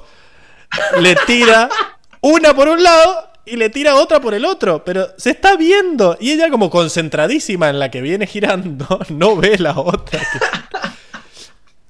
Le 1.01 1.15
tira 1.27 1.69
una 2.21 2.55
por 2.55 2.69
un 2.69 2.83
lado 2.83 3.30
y 3.45 3.57
le 3.57 3.71
tira 3.71 3.97
otra 3.97 4.21
por 4.21 4.35
el 4.35 4.45
otro. 4.45 4.85
Pero 4.85 5.09
se 5.17 5.31
está 5.31 5.57
viendo. 5.57 6.17
Y 6.21 6.33
ella, 6.33 6.51
como 6.51 6.71
concentradísima 6.71 7.69
en 7.69 7.79
la 7.79 7.91
que 7.91 8.01
viene 8.01 8.27
girando, 8.27 9.01
no 9.11 9.37
ve 9.37 9.59
la 9.59 9.79
otra. 9.79 10.21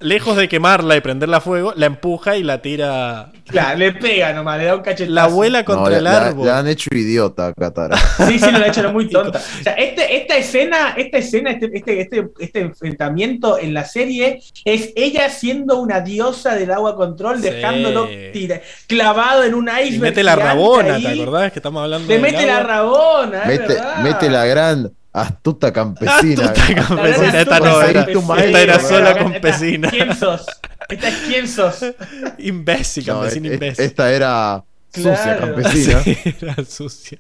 Lejos 0.03 0.35
de 0.35 0.49
quemarla 0.49 0.97
y 0.97 1.03
prenderla 1.03 1.37
a 1.37 1.41
fuego, 1.43 1.75
la 1.77 1.85
empuja 1.85 2.35
y 2.37 2.43
la 2.43 2.62
tira. 2.62 3.31
Claro, 3.47 3.79
le 3.79 3.93
pega 3.93 4.33
nomás, 4.33 4.57
le 4.59 4.65
da 4.65 4.77
un 4.77 4.81
cachetazo. 4.81 5.12
La 5.12 5.25
abuela 5.25 5.59
No, 5.61 5.65
contra 5.67 5.91
la, 5.91 5.99
el 5.99 6.05
la- 6.05 6.27
árbol. 6.29 6.47
la 6.47 6.59
han 6.59 6.69
hecho 6.69 6.89
idiota 6.93 7.49
a 7.49 7.53
Katara. 7.53 7.99
Sí, 8.27 8.39
sí, 8.39 8.51
lo 8.51 8.59
ha 8.59 8.67
hecho 8.69 8.91
muy 8.93 9.11
tonta. 9.11 9.39
O 9.39 9.62
sea, 9.62 9.75
este, 9.75 10.17
esta 10.17 10.37
escena, 10.39 10.95
esta 10.97 11.19
escena, 11.19 11.51
este, 11.51 11.70
este, 11.75 12.01
este, 12.01 12.29
este 12.39 12.61
enfrentamiento 12.61 13.59
en 13.59 13.75
la 13.75 13.85
serie 13.85 14.41
es 14.65 14.93
ella 14.97 15.29
siendo 15.29 15.79
una 15.81 16.01
diosa 16.01 16.55
del 16.55 16.70
agua 16.70 16.97
control, 16.97 17.37
Sí. 17.37 17.51
dejándolo 17.51 18.09
tira- 18.33 18.62
clavado 18.87 19.45
en 19.45 19.53
un 19.55 19.69
iceberg. 19.69 19.95
Y 19.95 19.99
mete 19.99 20.23
la 20.23 20.35
rabona, 20.37 20.95
ahí. 20.95 21.03
¿te 21.03 21.23
acordás 21.23 21.53
que 21.53 21.59
estamos 21.59 21.83
hablando 21.83 22.09
Le 22.09 22.19
mete 22.19 22.47
la 22.47 22.62
rabona, 22.62 23.43
es 23.43 23.47
mete, 23.49 23.75
verdad. 23.75 23.97
mete 24.03 24.31
la 24.31 24.47
gran 24.47 24.91
astuta 25.13 25.73
campesina. 25.73 26.45
Astuta 26.47 26.75
campesina, 26.87 27.41
esta 27.41 27.61
no 27.61 27.83
era. 27.83 28.01
Esta 28.03 28.61
era 28.63 28.81
sola 28.81 29.11
Esta- 29.11 29.23
campesina. 29.23 29.91
¿Quién 29.91 30.15
sos? 30.17 30.47
Esta 30.89 31.09
es 31.09 31.15
quién 31.27 31.49
sos. 31.49 31.85
Imbécil, 32.39 33.05
campesina 33.07 33.49
es- 33.49 33.55
imbécil. 33.55 33.85
esta 33.85 34.13
era 34.13 34.65
sucia 34.93 35.15
Claro. 35.37 35.55
campesina. 35.55 36.01
Sí, 36.05 36.19
era 36.41 36.65
sucia. 36.65 37.19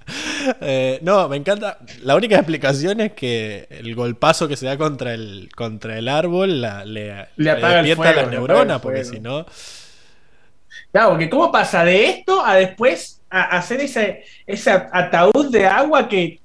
Eh, 0.60 0.98
no, 1.02 1.28
me 1.28 1.36
encanta. 1.36 1.78
La 2.02 2.16
única 2.16 2.36
explicación 2.36 3.00
es 3.00 3.12
que 3.12 3.66
el 3.70 3.94
golpazo 3.94 4.48
que 4.48 4.56
se 4.56 4.66
da 4.66 4.76
contra 4.76 5.14
el, 5.14 5.48
contra 5.54 5.96
el 5.98 6.08
árbol 6.08 6.60
la- 6.60 6.84
le, 6.84 7.28
Le 7.36 7.50
apaga 7.50 7.80
el 7.80 7.86
despierta 7.86 8.02
fuego, 8.02 8.16
las 8.22 8.24
le 8.30 8.36
neuronas, 8.36 8.80
porque 8.80 9.04
si 9.04 9.20
no. 9.20 9.46
Claro, 10.92 11.10
porque 11.10 11.30
¿cómo 11.30 11.52
pasa 11.52 11.84
de 11.84 12.06
esto 12.06 12.44
a 12.44 12.54
después 12.56 13.20
a 13.30 13.56
hacer 13.58 13.80
ese, 13.80 14.24
ese 14.46 14.70
ataúd 14.70 15.50
de 15.52 15.64
agua 15.66 16.08
que 16.08 16.39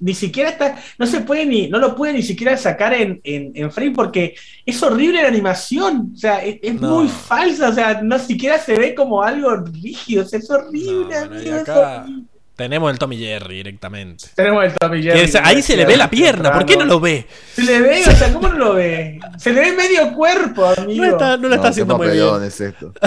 ni 0.00 0.14
siquiera 0.14 0.50
está, 0.50 0.76
no 0.98 1.06
se 1.06 1.20
puede 1.20 1.46
ni, 1.46 1.68
no 1.68 1.78
lo 1.78 1.94
puede 1.94 2.12
ni 2.12 2.22
siquiera 2.22 2.56
sacar 2.56 2.92
en, 2.94 3.20
en, 3.24 3.52
en 3.54 3.70
frame 3.70 3.92
porque 3.92 4.34
es 4.64 4.82
horrible 4.82 5.22
la 5.22 5.28
animación, 5.28 6.12
o 6.14 6.18
sea, 6.18 6.42
es, 6.44 6.58
es 6.62 6.80
No. 6.80 6.96
muy 7.00 7.08
falsa, 7.08 7.68
o 7.68 7.72
sea, 7.72 8.00
no 8.02 8.18
siquiera 8.18 8.58
se 8.58 8.76
ve 8.76 8.94
como 8.94 9.22
algo 9.22 9.54
rígido, 9.56 10.24
o 10.24 10.26
sea, 10.26 10.38
es 10.38 10.50
horrible, 10.50 11.14
No, 11.20 11.26
bueno, 11.28 11.34
y 11.36 11.38
amigo, 11.40 11.56
es 11.56 11.62
acá- 11.62 12.00
horrible. 12.02 12.22
Tenemos 12.56 12.90
el 12.90 12.98
Tommy 12.98 13.18
Jerry 13.18 13.56
directamente. 13.56 14.28
Tenemos 14.34 14.64
el 14.64 14.72
Tommy 14.72 15.02
Que 15.02 15.10
Jerry. 15.28 15.32
ahí 15.44 15.60
se 15.60 15.76
le 15.76 15.84
ve 15.84 15.94
la 15.98 16.08
pierna, 16.08 16.50
¿por 16.54 16.64
qué 16.64 16.74
no 16.78 16.86
lo 16.86 16.98
ve? 17.00 17.26
Se 17.52 17.62
le 17.62 17.80
ve, 17.82 18.00
o 18.08 18.10
sea, 18.12 18.32
¿cómo 18.32 18.48
no 18.48 18.54
lo 18.58 18.74
ve? 18.74 19.20
Se 19.36 19.52
le 19.52 19.60
ve 19.60 19.72
medio 19.72 20.14
cuerpo, 20.14 20.64
amigo. 20.64 21.04
No, 21.04 21.10
está, 21.12 21.36
no 21.36 21.48
lo 21.48 21.54
está 21.54 21.68
haciendo 21.68 21.98
muy 21.98 22.08
bien. 22.08 22.42
es 22.44 22.58
esto. 22.62 22.94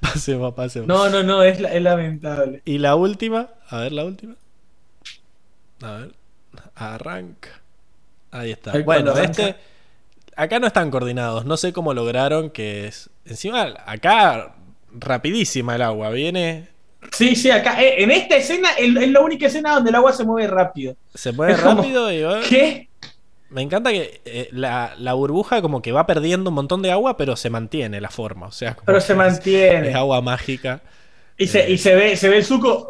Pasemos, 0.00 0.54
pasemos. 0.54 0.88
No, 0.88 1.08
no, 1.08 1.22
no, 1.22 1.42
es, 1.42 1.60
la- 1.60 1.72
es 1.72 1.82
lamentable. 1.82 2.60
Y 2.64 2.78
la 2.78 2.96
última, 2.96 3.48
a 3.70 3.80
ver 3.80 3.92
la 3.92 4.04
última. 4.04 4.34
A 5.82 5.92
ver, 5.96 6.12
arranca. 6.74 7.60
Ahí 8.30 8.50
está. 8.52 8.72
Ahí 8.72 8.82
bueno, 8.82 9.16
este. 9.16 9.56
Acá 10.36 10.58
no 10.60 10.66
están 10.66 10.90
coordinados. 10.90 11.44
No 11.44 11.56
sé 11.56 11.72
cómo 11.72 11.94
lograron 11.94 12.50
que 12.50 12.86
es. 12.86 13.10
Encima, 13.24 13.74
acá 13.86 14.54
rapidísima 14.92 15.74
el 15.76 15.82
agua. 15.82 16.10
Viene. 16.10 16.68
Sí, 17.12 17.36
sí, 17.36 17.50
acá, 17.50 17.80
eh, 17.82 18.02
en 18.02 18.10
esta 18.10 18.36
escena 18.36 18.70
es, 18.76 18.92
la 19.10 19.20
única 19.20 19.46
escena 19.46 19.74
donde 19.74 19.90
el 19.90 19.96
agua 19.96 20.12
se 20.12 20.24
mueve 20.24 20.48
rápido. 20.48 20.96
Se 21.14 21.32
mueve 21.32 21.52
Es 21.54 21.60
como- 21.60 21.80
rápido 21.82 22.12
y 22.12 22.22
va- 22.22 22.40
¿Qué? 22.48 22.88
Me 23.50 23.62
encanta 23.62 23.90
que 23.90 24.20
eh, 24.26 24.48
la, 24.52 24.94
la 24.98 25.14
burbuja 25.14 25.62
como 25.62 25.80
que 25.80 25.90
va 25.92 26.06
perdiendo 26.06 26.50
un 26.50 26.54
montón 26.54 26.82
de 26.82 26.90
agua, 26.92 27.16
pero 27.16 27.34
se 27.36 27.48
mantiene 27.50 28.00
la 28.00 28.10
forma. 28.10 28.46
O 28.46 28.52
sea, 28.52 28.74
como 28.74 28.84
Pero 28.86 29.00
se 29.00 29.12
es- 29.12 29.16
mantiene. 29.18 29.90
Es, 29.90 29.94
agua 29.94 30.20
mágica. 30.20 30.82
Y 31.38 31.46
se, 31.46 31.70
y 31.70 31.78
se 31.78 31.94
ve, 31.94 32.16
se 32.16 32.28
ve 32.28 32.38
el 32.38 32.44
suco. 32.44 32.88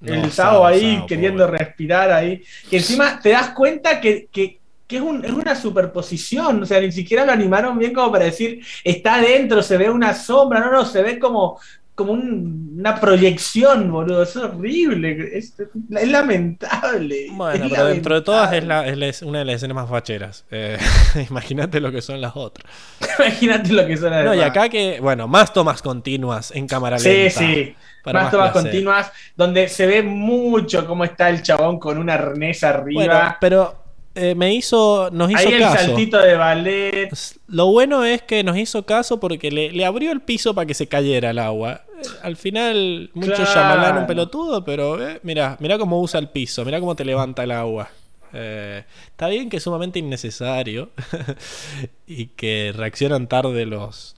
No, 0.00 0.14
el 0.14 0.30
Sao, 0.30 0.64
ahí 0.64 0.96
Sao, 0.98 1.06
queriendo 1.06 1.44
pobre. 1.46 1.58
respirar 1.58 2.12
ahí. 2.12 2.42
Que 2.70 2.76
encima 2.78 3.18
te 3.20 3.30
das 3.30 3.50
cuenta 3.50 4.00
que, 4.00 4.28
que- 4.30 4.60
que 4.86 4.96
es, 4.96 5.02
un- 5.02 5.24
es 5.24 5.32
una 5.32 5.56
superposición. 5.56 6.62
O 6.62 6.66
sea, 6.66 6.80
ni 6.80 6.92
siquiera 6.92 7.24
lo 7.24 7.32
animaron 7.32 7.76
bien 7.76 7.92
como 7.92 8.12
para 8.12 8.26
decir 8.26 8.60
está 8.84 9.16
adentro, 9.16 9.60
se 9.60 9.76
ve 9.76 9.90
una 9.90 10.14
sombra. 10.14 10.60
No, 10.60 10.70
no, 10.70 10.84
se 10.84 11.02
ve 11.02 11.18
como, 11.18 11.58
como 11.96 12.12
un- 12.12 12.76
una 12.78 13.00
proyección, 13.00 13.90
boludo. 13.90 14.22
Es 14.22 14.36
horrible. 14.36 15.36
Es, 15.36 15.54
es 15.58 16.08
lamentable. 16.08 17.26
Bueno, 17.32 17.64
es 17.64 17.70
pero 17.72 17.86
dentro 17.86 18.14
de 18.14 18.20
todas 18.22 18.52
es, 18.52 18.64
lamentable. 18.64 18.86
la, 18.86 18.92
es 18.92 18.98
la 18.98 19.06
es- 19.06 19.22
una 19.22 19.38
de 19.40 19.44
las 19.46 19.54
escenas 19.56 19.74
más 19.74 19.88
facheras. 19.90 20.44
Eh, 20.50 20.78
Imagínate 21.30 21.80
lo 21.80 21.90
que 21.90 22.00
son 22.02 22.20
las 22.20 22.36
otras. 22.36 22.70
Imagínate 23.18 23.72
lo 23.72 23.86
que 23.86 23.96
son 23.96 24.10
las 24.10 24.24
No, 24.24 24.34
y 24.34 24.40
acá 24.40 24.68
que, 24.68 25.00
bueno, 25.00 25.26
más 25.26 25.52
tomas 25.52 25.82
continuas 25.82 26.52
en 26.54 26.66
cámara 26.68 26.98
Sí, 26.98 27.08
lenta. 27.08 27.38
sí. 27.40 27.74
para 28.04 28.22
Más 28.22 28.30
tomas 28.30 28.52
placer. 28.52 28.70
continuas, 28.70 29.10
donde 29.36 29.68
se 29.68 29.86
ve 29.86 30.02
mucho 30.02 30.86
cómo 30.86 31.02
está 31.04 31.28
el 31.30 31.42
chabón 31.42 31.78
con 31.80 31.98
un 31.98 32.08
arnés 32.10 32.62
arriba. 32.62 33.04
Bueno, 33.04 33.36
pero 33.40 33.85
eh, 34.16 34.34
me 34.34 34.54
hizo, 34.54 35.10
nos 35.12 35.30
hizo 35.30 35.38
Ahí 35.38 35.54
el 35.54 35.60
caso. 35.60 35.84
saltito 35.86 36.18
de 36.18 36.34
ballet. 36.34 37.10
Lo 37.48 37.66
bueno 37.66 38.04
es 38.04 38.22
que 38.22 38.42
nos 38.42 38.56
hizo 38.56 38.84
caso 38.84 39.20
porque 39.20 39.50
le, 39.50 39.70
le 39.70 39.84
abrió 39.84 40.10
el 40.10 40.20
piso 40.22 40.54
para 40.54 40.66
que 40.66 40.74
se 40.74 40.88
cayera 40.88 41.30
el 41.30 41.38
agua. 41.38 41.82
Eh, 42.02 42.06
Al 42.22 42.36
final, 42.36 43.10
muchos 43.14 43.36
Claro. 43.50 43.54
llamarán 43.74 43.98
un 43.98 44.06
pelotudo, 44.06 44.64
pero 44.64 45.06
eh, 45.06 45.20
mira, 45.22 45.56
mira 45.60 45.78
cómo 45.78 46.00
usa 46.00 46.18
el 46.18 46.28
piso, 46.30 46.64
mira 46.64 46.80
cómo 46.80 46.96
te 46.96 47.04
levanta 47.04 47.44
el 47.44 47.50
agua. 47.52 47.88
Eh, 48.32 48.82
está 49.06 49.28
bien 49.28 49.48
que 49.48 49.58
es 49.58 49.62
sumamente 49.62 49.98
innecesario 49.98 50.90
y 52.06 52.26
que 52.26 52.72
reaccionan 52.76 53.28
tarde 53.28 53.64
los, 53.66 54.16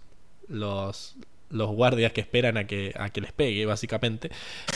los, 0.49 1.15
los 1.51 1.71
guardias 1.71 2.13
que 2.13 2.21
esperan 2.21 2.57
a 2.59 2.67
que, 2.67 2.93
a 2.99 3.09
que 3.11 3.21
les 3.21 3.33
pegue, 3.33 3.65
básicamente. 3.67 4.31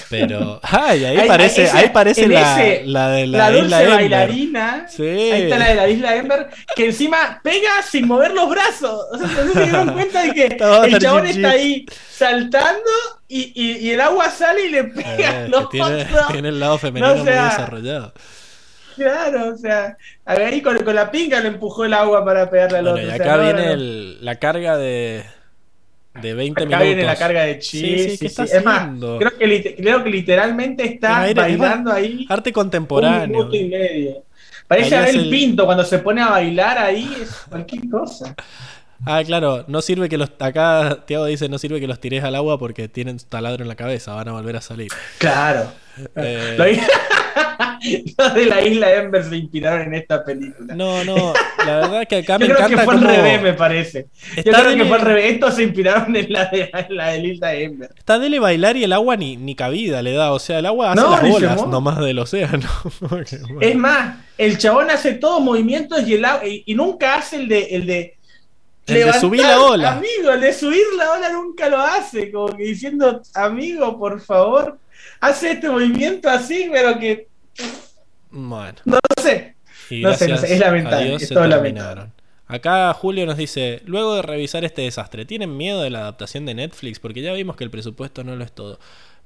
Pero, 0.09 0.59
ay, 0.65 1.05
ahí 1.05 1.17
Ahí- 1.19 1.29
parece, 1.29 1.69
ahí 1.71 1.91
parece 1.91 2.27
la, 2.29 2.65
ese- 2.65 2.87
la 2.87 3.09
de 3.11 3.27
la, 3.27 3.39
La, 3.39 3.51
dulce 3.59 3.87
bailarina. 3.89 4.87
Sí. 4.89 5.03
Ahí 5.03 5.43
está 5.43 5.59
la 5.59 5.69
de 5.69 5.75
la 5.75 5.89
isla 5.89 6.17
Ember, 6.17 6.49
que 6.75 6.87
encima 6.87 7.41
pega 7.45 7.83
sin 7.83 8.07
mover 8.09 8.33
los 8.33 8.49
brazos. 8.49 9.07
O 9.13 9.19
sea, 9.19 9.27
no 9.45 9.53
se 9.53 9.63
dieron 9.63 9.93
cuenta 9.93 10.23
de 10.23 10.33
que 10.33 10.45
el 10.47 10.99
chabón 10.99 11.27
está 11.27 11.51
ahí 11.51 11.85
saltando 12.11 12.91
y, 13.29 13.53
y- 13.55 13.79
y 13.87 13.91
el 13.91 14.01
agua 14.01 14.31
sale 14.31 14.67
y 14.67 14.71
le 14.71 14.85
pega 14.85 15.45
Eh, 15.45 15.49
los 15.49 15.69
tiene, 15.71 16.07
tiene 16.33 16.49
el 16.49 16.61
lado 16.61 16.79
femenino 16.79 17.15
No, 17.15 17.23
o 17.23 17.25
sea, 17.25 17.41
muy 17.43 17.51
desarrollado. 17.51 18.13
Claro, 18.95 19.55
o 19.55 19.57
sea, 19.57 19.97
ahí 20.27 20.61
con, 20.61 20.77
con 20.85 20.95
la 20.95 21.11
pinga 21.11 21.41
le 21.41 21.49
empujó 21.49 21.87
el 21.87 21.95
agua 21.95 22.23
para 22.27 22.51
pegarle 22.51 22.79
al 22.79 22.85
Bueno, 22.85 22.99
otro. 22.99 23.09
y 23.09 23.11
o 23.11 23.23
acá 23.23 23.37
no, 23.39 23.43
viene 23.45 23.67
no. 23.67 23.73
el- 23.73 24.25
la 24.25 24.37
carga 24.37 24.77
de, 24.77 25.25
de 26.21 26.35
20 26.35 26.61
Acá 26.63 26.69
minutos. 26.69 26.87
viene 26.87 27.05
la 27.05 27.17
carga 27.17 27.43
de 27.45 27.59
chi. 27.59 27.79
Sí, 27.81 27.99
sí, 27.99 28.11
sí, 28.11 28.19
¿qué 28.19 28.27
está 28.27 28.47
sí. 28.47 28.57
Es 28.57 28.65
más, 28.65 28.89
creo 29.19 29.39
que, 29.39 29.75
creo 29.77 30.05
que 30.05 30.11
literalmente 30.11 30.85
está 30.85 31.29
es 31.29 31.35
bailando 31.35 31.91
ahí 31.93 32.27
Arte 32.29 32.51
un 32.51 32.55
contemporáneo. 32.55 33.27
minuto 33.39 33.57
y 33.57 33.65
medio. 33.69 34.25
Parece 34.69 34.97
Abel 34.97 35.17
el- 35.21 35.31
Pinto 35.31 35.65
cuando 35.65 35.85
se 35.85 35.99
pone 35.99 36.21
a 36.23 36.29
bailar 36.31 36.79
ahí, 36.79 37.11
es 37.23 37.31
cualquier 37.49 37.89
cosa. 37.91 38.35
Ah, 39.05 39.23
claro, 39.27 39.65
no 39.67 39.83
sirve 39.83 40.09
que 40.09 40.17
los. 40.17 40.31
Acá 40.39 41.01
Tiago 41.07 41.25
dice: 41.27 41.49
no 41.49 41.59
sirve 41.59 41.81
que 41.81 41.87
los 41.89 41.99
tires 41.99 42.23
al 42.25 42.35
agua 42.37 42.59
porque 42.59 42.89
tienen 42.89 43.19
taladro 43.29 43.63
en 43.65 43.69
la 43.69 43.75
cabeza, 43.75 44.15
van 44.15 44.29
a 44.29 44.33
volver 44.33 44.57
a 44.57 44.61
salir. 44.61 44.93
Claro. 45.19 45.73
Eh, 46.17 46.55
Lo- 46.57 46.65
Los 48.19 48.35
de 48.35 48.47
la 48.47 48.63
isla 48.63 48.93
Ember 48.95 49.25
se 49.25 49.37
inspiraron 49.37 49.89
en 49.89 49.95
esta 49.95 50.25
película. 50.25 50.75
no, 50.75 51.05
no, 51.05 51.33
la 51.67 51.75
verdad 51.81 52.09
que 52.09 52.17
acá 52.19 52.35
Yo 52.39 52.39
me 52.41 52.47
creo 52.47 52.57
encanta 52.59 52.69
que 52.77 52.85
fue 52.85 52.95
cómo. 52.95 53.09
al 53.09 53.17
revés, 53.17 53.43
me 53.43 53.53
parece. 53.55 54.07
Yo 54.37 54.43
creo 54.53 54.77
que 54.77 54.85
fue 54.85 54.97
al 54.97 55.03
revés. 55.05 55.33
Estos 55.33 55.55
se 55.57 55.63
inspiraron 55.65 56.15
en 56.17 56.33
la 56.33 56.47
de, 56.47 56.71
la 56.73 56.83
de 56.83 56.95
la 56.95 57.17
isla 57.17 57.55
Ember. 57.55 57.91
Está 57.97 58.19
dele 58.19 58.39
bailar 58.39 58.77
y 58.77 58.85
el 58.85 58.93
agua 58.93 59.17
ni, 59.17 59.37
ni 59.37 59.55
cabida 59.55 60.03
le 60.03 60.13
da. 60.13 60.33
O 60.33 60.39
sea, 60.39 60.59
el 60.61 60.67
agua 60.67 60.93
hace 60.93 61.01
No, 61.03 61.11
las 61.11 61.21
bolas 61.29 61.67
nomás 61.67 61.99
del 62.01 62.19
océano. 62.19 62.69
Bueno. 63.01 63.27
Es 63.61 63.75
más, 63.77 64.17
el 64.39 64.59
chabón 64.59 64.91
hace 64.91 65.15
todos 65.15 65.41
movimientos 65.43 66.07
y, 66.07 66.15
el, 66.15 66.25
agua- 66.25 66.47
y, 66.47 66.63
y 66.67 66.75
nunca 66.75 67.17
hace 67.17 67.37
el 67.37 67.49
de. 67.49 67.63
El 67.71 67.87
de 67.87 68.15
El 68.87 68.95
de 68.95 69.01
levantar, 69.01 69.21
subir 69.21 69.41
la 69.43 69.61
ola. 69.61 69.93
Amigo, 69.93 70.31
el 70.33 70.41
de 70.41 70.53
subir 70.53 70.83
la 70.97 71.13
ola 71.13 71.29
nunca 71.31 71.69
lo 71.69 71.81
hace. 71.81 72.31
Como 72.31 72.57
que 72.57 72.65
diciendo, 72.65 73.21
amigo, 73.35 73.99
por 73.99 74.21
favor, 74.21 74.79
hace 75.21 75.53
este 75.53 75.69
movimiento 75.71 76.29
así, 76.29 76.69
pero 76.73 76.99
que 76.99 77.27
Bueno. 78.31 78.79
no 78.85 78.99
sé. 79.21 79.57
Y 79.91 80.01
No 80.01 80.15
sé, 80.15 80.29
no 80.29 80.37
sé, 80.39 80.55
es 80.55 80.61
lamentable, 80.61 81.15
es 81.15 81.29
todo. 81.29 82.09
Acá 82.47 82.93
Julio 82.93 83.25
nos 83.25 83.37
dice, 83.37 83.81
luego 83.87 84.17
de 84.17 84.23
revisar 84.23 84.65
este 84.65 84.83
desastre, 84.83 85.25
¿tienen 85.25 85.57
miedo 85.57 85.81
de 85.83 85.91
la 85.91 86.01
adaptación 86.01 86.45
de 86.45 86.55
Netflix? 86.55 86.99
Porque 86.99 87.23
ya 87.23 87.33
vimos 87.33 87.57
que 87.57 87.65
el 87.65 87.71
presupuesto 87.71 88.25
no 88.25 88.37
lo 88.37 88.45
es 88.45 88.53
todo. 88.53 88.79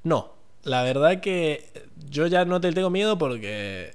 No, 0.03 0.33
la 0.63 0.83
verdad 0.83 1.19
que 1.19 1.69
yo 2.09 2.27
ya 2.27 2.45
no 2.45 2.61
te 2.61 2.71
tengo 2.71 2.89
miedo 2.89 3.17
porque 3.17 3.93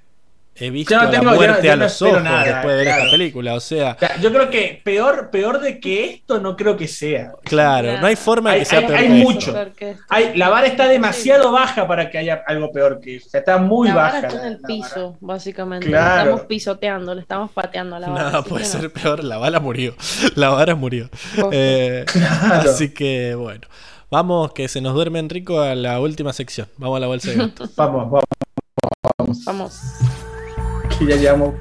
he 0.55 0.70
visto 0.70 0.94
no 0.94 1.08
tengo- 1.10 1.12
la 1.12 1.18
yo 1.18 1.31
no- 1.31 1.34
muerte 1.36 1.66
yo 1.66 1.72
a 1.72 1.76
los 1.76 2.02
ojos 2.02 2.22
nada, 2.22 2.44
después 2.44 2.66
de 2.68 2.74
ver 2.76 2.84
claro. 2.86 3.00
esta 3.02 3.10
película. 3.10 3.55
O 3.55 3.60
sea, 3.60 3.97
yo 4.20 4.32
creo 4.32 4.50
que 4.50 4.81
peor, 4.84 5.31
peor 5.31 5.60
de 5.60 5.81
que 5.81 6.05
esto 6.10 6.40
no 6.40 6.56
creo 6.56 6.76
que 6.76 6.86
sea. 6.89 7.32
claro, 7.44 7.98
no 8.00 8.06
hay 8.06 8.16
forma 8.16 8.50
de 8.50 8.55
Hay- 8.56 8.60
que 8.60 8.64
sea 8.66 8.78
hay- 8.81 8.86
peor 8.86 8.98
hay 8.98 9.06
que 9.06 9.12
mucho. 9.14 9.39
esto. 9.39 9.52
Peor 9.55 9.72
que 9.72 9.90
esto. 9.92 10.02
Hay, 10.10 10.36
la 10.36 10.48
vara 10.50 10.66
está 10.66 10.86
demasiado 10.89 11.50
baja 11.52 11.86
para 11.89 12.10
que 12.10 12.18
haya 12.18 12.42
algo 12.47 12.70
peor 12.70 13.00
que 13.00 13.16
eso. 13.16 13.26
O 13.26 13.31
sea, 13.31 13.40
está 13.40 13.58
muy 13.58 13.89
la 13.89 13.94
baja. 13.94 14.12
vara 14.16 14.28
está 14.28 14.40
en 14.47 14.52
el 14.52 14.60
piso, 14.60 15.16
básicamente. 15.20 15.86
Claro. 15.86 16.16
Le 16.16 16.22
estamos 16.31 16.47
pisoteando, 16.47 17.14
le 17.14 17.20
estamos 17.22 17.50
pateando 17.50 17.97
a 17.97 18.00
la 18.00 18.08
vara. 18.10 18.24
Nada 18.24 18.39
así 18.40 18.48
puede 18.48 18.64
no. 18.64 18.70
ser 18.70 18.92
peor, 18.92 19.24
la 19.24 19.39
bala 19.39 19.58
murió. 19.60 19.94
La 20.36 20.50
vara 20.50 20.74
murió. 20.74 21.08
Eh, 21.50 22.05
Claro. 22.06 22.70
Así 22.70 22.92
que 22.92 23.34
bueno, 23.34 23.66
vamos 24.10 24.52
que 24.52 24.68
se 24.68 24.81
nos 24.81 24.94
duerme 24.94 25.18
Enrico 25.18 25.60
a 25.60 25.74
la 25.74 25.98
última 26.00 26.32
sección. 26.32 26.68
Vamos 26.76 26.98
a 26.98 27.00
la 27.00 27.06
bolsa 27.06 27.31
de 27.31 27.36
gato. 27.39 27.68
Vamos, 27.76 28.10
vamos, 28.10 28.24
vamos. 29.18 29.44
Vamos. 29.44 29.81
Que 31.02 31.08
ya 31.08 31.16
llevamos. 31.16 31.55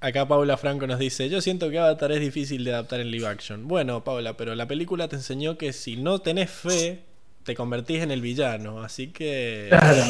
Acá 0.00 0.28
Paula 0.28 0.56
Franco 0.56 0.86
nos 0.86 1.00
dice, 1.00 1.28
yo 1.28 1.40
siento 1.40 1.70
que 1.70 1.78
Avatar 1.78 2.12
es 2.12 2.20
difícil 2.20 2.62
de 2.62 2.72
adaptar 2.72 3.00
en 3.00 3.10
live 3.10 3.26
action. 3.26 3.66
Bueno, 3.66 4.04
Paula, 4.04 4.36
pero 4.36 4.54
la 4.54 4.68
película 4.68 5.08
te 5.08 5.16
enseñó 5.16 5.58
que 5.58 5.72
si 5.72 5.96
no 5.96 6.20
tenés 6.20 6.50
fe, 6.50 7.00
te 7.42 7.56
convertís 7.56 8.02
en 8.02 8.12
el 8.12 8.20
villano. 8.20 8.80
Así 8.82 9.08
que 9.08 9.66
Claro. 9.70 10.04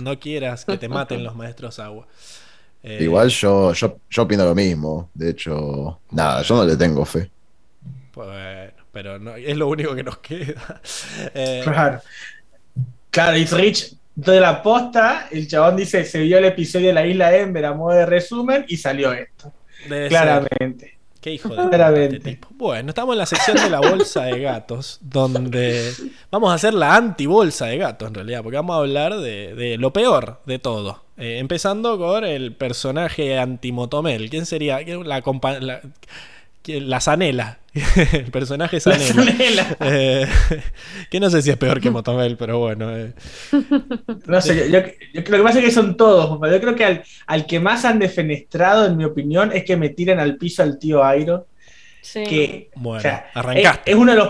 no 0.00 0.18
quieras 0.18 0.64
que 0.64 0.78
te 0.78 0.88
maten 0.88 1.24
los 1.24 1.36
maestros 1.36 1.78
agua. 1.78 2.06
Eh, 2.88 2.98
Igual 3.02 3.28
yo, 3.30 3.72
yo, 3.72 3.98
yo 4.08 4.22
opino 4.22 4.44
lo 4.44 4.54
mismo. 4.54 5.10
De 5.12 5.30
hecho, 5.30 6.00
nada, 6.12 6.42
yo 6.42 6.54
no 6.56 6.64
le 6.64 6.76
tengo 6.76 7.04
fe. 7.04 7.28
Bueno, 8.14 8.72
pero 8.92 9.18
no, 9.18 9.34
es 9.34 9.56
lo 9.56 9.68
único 9.68 9.94
que 9.94 10.02
nos 10.04 10.18
queda. 10.18 10.80
Eh, 11.34 11.60
Claro. 11.64 12.00
Claro, 13.10 13.36
y 13.36 13.44
Rich, 13.46 13.96
de 14.14 14.40
la 14.40 14.62
posta, 14.62 15.28
el 15.30 15.48
chabón 15.48 15.76
dice, 15.76 16.04
se 16.04 16.20
vio 16.20 16.38
el 16.38 16.44
episodio 16.44 16.88
de 16.88 16.92
la 16.92 17.06
isla 17.06 17.34
Ember 17.34 17.64
a 17.64 17.72
modo 17.74 17.96
de 17.96 18.06
resumen 18.06 18.64
y 18.68 18.76
salió 18.76 19.12
esto. 19.12 19.52
debe 19.88 20.08
ser- 20.08 20.08
Claramente. 20.10 20.95
Qué 21.26 21.32
hijo 21.32 21.48
de 21.56 21.62
este 22.04 22.20
tipo. 22.30 22.48
Bueno, 22.52 22.90
estamos 22.90 23.14
en 23.14 23.18
la 23.18 23.26
sección 23.26 23.56
de 23.56 23.68
la 23.68 23.80
bolsa 23.80 24.22
de 24.26 24.38
gatos, 24.42 25.00
donde 25.02 25.92
vamos 26.30 26.52
a 26.52 26.54
hacer 26.54 26.72
la 26.72 26.94
anti-bolsa 26.94 27.66
de 27.66 27.78
gatos, 27.78 28.06
en 28.06 28.14
realidad, 28.14 28.44
porque 28.44 28.54
vamos 28.58 28.74
a 28.76 28.78
hablar 28.78 29.16
de, 29.16 29.52
de 29.56 29.76
lo 29.76 29.92
peor 29.92 30.40
de 30.46 30.60
todo. 30.60 31.02
Eh, 31.16 31.38
empezando 31.40 31.98
con 31.98 32.24
el 32.24 32.52
personaje 32.54 33.40
antimotomel. 33.40 34.30
¿Quién 34.30 34.46
sería? 34.46 34.84
¿Quién- 34.84 35.08
La, 35.08 35.20
la, 35.60 35.80
la 36.64 37.00
Zanela. 37.00 37.58
el 38.12 38.30
personaje 38.30 38.76
La 38.76 38.98
Zanela. 38.98 39.04
Zanela. 39.24 39.76
Eh, 39.80 40.26
que 41.10 41.20
no 41.20 41.30
sé 41.30 41.42
si 41.42 41.50
es 41.50 41.56
peor 41.56 41.80
que 41.80 41.90
Motomel, 41.90 42.36
pero 42.36 42.58
bueno. 42.58 42.96
eh. 42.96 43.12
No 44.26 44.40
sé, 44.40 44.56
yo, 44.70 44.80
yo- 44.80 44.86
yo 45.14 45.24
creo 45.24 45.38
que 45.38 45.42
pasa 45.44 45.58
es 45.58 45.64
que 45.64 45.70
son 45.70 45.96
todos, 45.96 46.38
pero 46.40 46.52
yo 46.54 46.60
creo 46.60 46.74
que 46.74 46.84
al, 46.84 47.04
al 47.26 47.46
que 47.46 47.60
más 47.60 47.84
han 47.84 47.98
defenestrado, 47.98 48.86
en 48.86 48.96
mi 48.96 49.04
opinión, 49.04 49.52
es 49.52 49.64
que 49.64 49.76
me 49.76 49.90
tiren 49.90 50.20
al 50.20 50.36
piso 50.36 50.62
al 50.62 50.78
tío 50.78 51.04
Airo. 51.04 51.46
Sí. 52.02 52.22
Que, 52.24 52.70
Bueno, 52.76 52.98
o 52.98 53.02
sea, 53.02 53.30
arrancaste. 53.34 53.90
Es, 53.90 53.96
es 53.96 54.00
uno 54.00 54.12
de 54.12 54.18
los. 54.18 54.28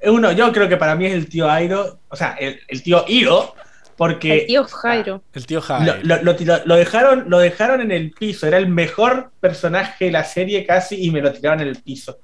Es 0.00 0.10
uno, 0.10 0.30
yo 0.32 0.52
creo 0.52 0.68
que 0.68 0.76
para 0.76 0.94
mí 0.94 1.06
es 1.06 1.12
el 1.14 1.28
tío 1.28 1.50
Airo, 1.50 1.98
o 2.08 2.16
sea, 2.16 2.36
el, 2.38 2.60
el 2.68 2.82
tío 2.84 3.04
Iro, 3.08 3.54
porque 3.96 4.38
El 4.42 4.46
tío 4.46 4.64
Jairo. 4.64 5.22
El 5.34 5.44
tío 5.44 5.60
Jairo. 5.60 5.96
lo- 6.04 6.22
lo 6.22 6.36
tiro- 6.36 6.60
lo 6.64 6.76
dejaron, 6.76 7.24
lo 7.28 7.38
dejaron 7.40 7.80
en 7.80 7.90
el 7.90 8.12
piso, 8.12 8.46
era 8.46 8.58
el 8.58 8.68
mejor 8.68 9.32
personaje 9.40 10.04
de 10.06 10.10
la 10.12 10.22
serie 10.22 10.64
casi 10.64 11.04
y 11.04 11.10
me 11.10 11.20
lo 11.20 11.32
tiraron 11.32 11.60
en 11.62 11.68
el 11.68 11.82
piso. 11.82 12.20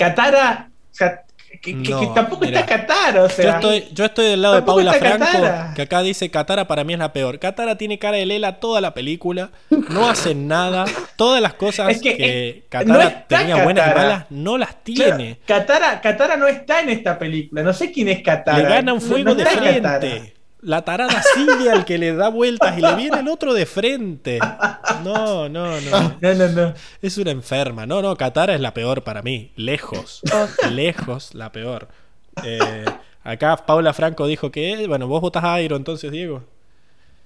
Katara, 0.00 0.68
o 0.90 0.94
sea, 0.94 1.22
que, 1.60 1.82
que- 1.82 1.90
No, 1.90 2.00
que 2.00 2.06
tampoco 2.14 2.44
mira. 2.46 2.60
está 2.60 2.78
Katara, 2.78 3.22
o 3.24 3.28
sea. 3.28 3.44
Yo 3.44 3.50
estoy, 3.52 3.88
yo 3.92 4.04
estoy 4.06 4.26
del 4.28 4.40
lado 4.40 4.54
de 4.54 4.62
Paula 4.62 4.92
Franco, 4.94 5.26
Katara. 5.26 5.72
que 5.76 5.82
acá 5.82 6.00
dice 6.02 6.30
Katara 6.30 6.66
para 6.66 6.84
mí 6.84 6.94
es 6.94 6.98
la 6.98 7.12
peor. 7.12 7.38
Katara 7.38 7.76
tiene 7.76 7.98
cara 7.98 8.16
de 8.16 8.24
Lela 8.24 8.60
toda 8.60 8.80
la 8.80 8.94
película, 8.94 9.50
no 9.68 10.08
hace 10.08 10.34
nada, 10.34 10.86
todas 11.16 11.42
las 11.42 11.52
cosas 11.54 11.90
Es 11.90 12.00
que, 12.00 12.16
que, 12.16 12.64
Katara 12.70 13.04
no 13.04 13.12
tenía 13.28 13.62
buenas 13.64 13.90
y 13.90 13.94
malas, 13.94 14.24
no 14.30 14.56
las 14.56 14.70
Claro, 14.84 15.16
tiene. 15.16 15.38
Katara, 15.46 16.00
Katara 16.00 16.36
no 16.36 16.46
está 16.46 16.80
en 16.80 16.88
esta 16.90 17.18
película, 17.18 17.62
no 17.62 17.72
sé 17.74 17.92
quién 17.92 18.08
es 18.08 18.22
Katara. 18.22 18.56
Le 18.58 18.64
gana 18.64 18.92
un 18.94 19.00
fuego 19.02 19.24
no 19.30 19.34
de 19.34 19.44
frente. 19.44 20.34
La 20.62 20.82
tarada 20.84 21.22
sigue 21.34 21.70
al 21.70 21.84
que 21.86 21.96
le 21.98 22.14
da 22.14 22.28
vueltas 22.28 22.76
y 22.76 22.82
le 22.82 22.94
viene 22.94 23.20
el 23.20 23.28
otro 23.28 23.54
de 23.54 23.64
frente. 23.66 24.38
No, 25.02 25.48
no, 25.48 25.80
no. 25.80 26.16
No, 26.20 26.34
no, 26.34 26.48
no. 26.48 26.74
Es 27.00 27.16
una 27.18 27.30
enferma. 27.30 27.86
No, 27.86 28.02
no, 28.02 28.14
Katara 28.16 28.54
es 28.54 28.60
la 28.60 28.74
peor 28.74 29.02
para 29.02 29.22
mí. 29.22 29.52
Lejos. 29.56 30.20
Lejos 30.70 31.34
la 31.34 31.50
peor. 31.52 31.88
Eh, 32.44 32.84
Acá 33.24 33.56
Paula 33.56 33.92
Franco 33.92 34.26
dijo 34.26 34.50
que, 34.50 34.86
bueno, 34.86 35.06
vos 35.06 35.20
votás 35.20 35.44
a 35.44 35.54
Airo 35.54 35.76
entonces, 35.76 36.10
Diego. 36.10 36.42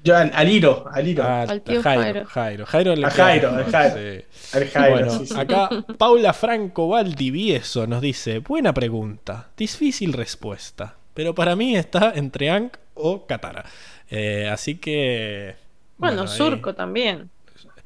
Yo 0.03 0.17
al, 0.17 0.31
al 0.35 0.49
Iro, 0.51 0.85
al 0.93 1.09
Iro. 1.09 1.25
Ah, 1.25 1.43
Al 1.49 1.63
tío 1.63 1.83
Jairo, 1.83 2.03
Jairo. 2.03 2.27
Jairo. 2.27 2.67
Jairo 2.67 2.95
le 2.97 3.07
A 3.07 3.11
queda- 3.11 3.25
Jairo, 3.25 3.49
a 3.51 3.65
Jairo. 3.65 3.97
Sí. 3.97 4.57
al 4.59 4.69
Jairo, 4.69 4.91
bueno, 4.97 5.11
sí, 5.19 5.27
sí. 5.27 5.35
acá 5.39 5.71
Paula 5.97 6.33
Franco 6.35 6.89
Valdivieso 6.89 7.87
nos 7.87 8.03
dice, 8.03 8.41
buena 8.41 8.75
pregunta, 8.75 9.49
difícil 9.57 10.13
respuesta, 10.13 10.97
pero 11.15 11.35
para 11.35 11.57
mí 11.57 11.77
está 11.77 12.13
entre 12.15 12.51
Ank 12.51 12.77
o 12.95 13.27
Katara. 13.27 13.65
Eh, 14.11 14.49
así 14.53 14.77
que... 14.77 15.57
Bueno, 15.97 16.27
Surco 16.27 16.75
también. 16.75 17.31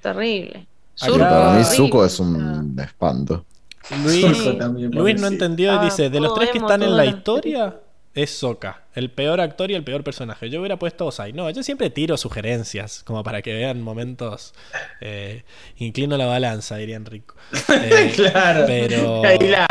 Terrible. 0.00 0.66
Acá- 1.00 1.12
Sí, 1.12 1.18
para 1.18 1.52
mí 1.52 1.64
Zuko 1.64 2.04
es 2.04 2.18
un 2.18 2.76
espanto. 2.82 3.44
Luis, 4.04 4.20
Surco 4.20 4.56
también, 4.56 4.90
Luis 4.90 5.20
no 5.20 5.28
entendió 5.28 5.72
y 5.72 5.76
Ah, 5.76 5.84
dice, 5.84 6.10
de 6.10 6.20
los 6.20 6.34
tres 6.34 6.50
que 6.50 6.58
emo, 6.58 6.66
están 6.66 6.82
en 6.82 6.96
la- 6.96 7.06
historia, 7.06 7.76
es 8.22 8.30
Sokka, 8.30 8.82
el 8.94 9.10
peor 9.10 9.40
actor 9.40 9.70
y 9.70 9.74
el 9.74 9.84
peor 9.84 10.02
personaje. 10.02 10.50
Yo 10.50 10.58
hubiera 10.60 10.76
puesto 10.78 11.06
Osai. 11.06 11.32
No, 11.32 11.48
yo 11.50 11.62
siempre 11.62 11.90
tiro 11.90 12.16
sugerencias, 12.16 13.02
como 13.04 13.22
para 13.22 13.42
que 13.42 13.52
vean 13.52 13.80
momentos... 13.80 14.54
eh, 15.00 15.44
inclino 15.76 16.16
la 16.16 16.26
balanza, 16.26 16.76
diría 16.76 16.96
Enrico. 16.96 17.34
Eh, 17.68 18.12
claro. 18.14 18.64
Pero... 18.66 19.24
Ahí 19.24 19.38
la 19.48 19.66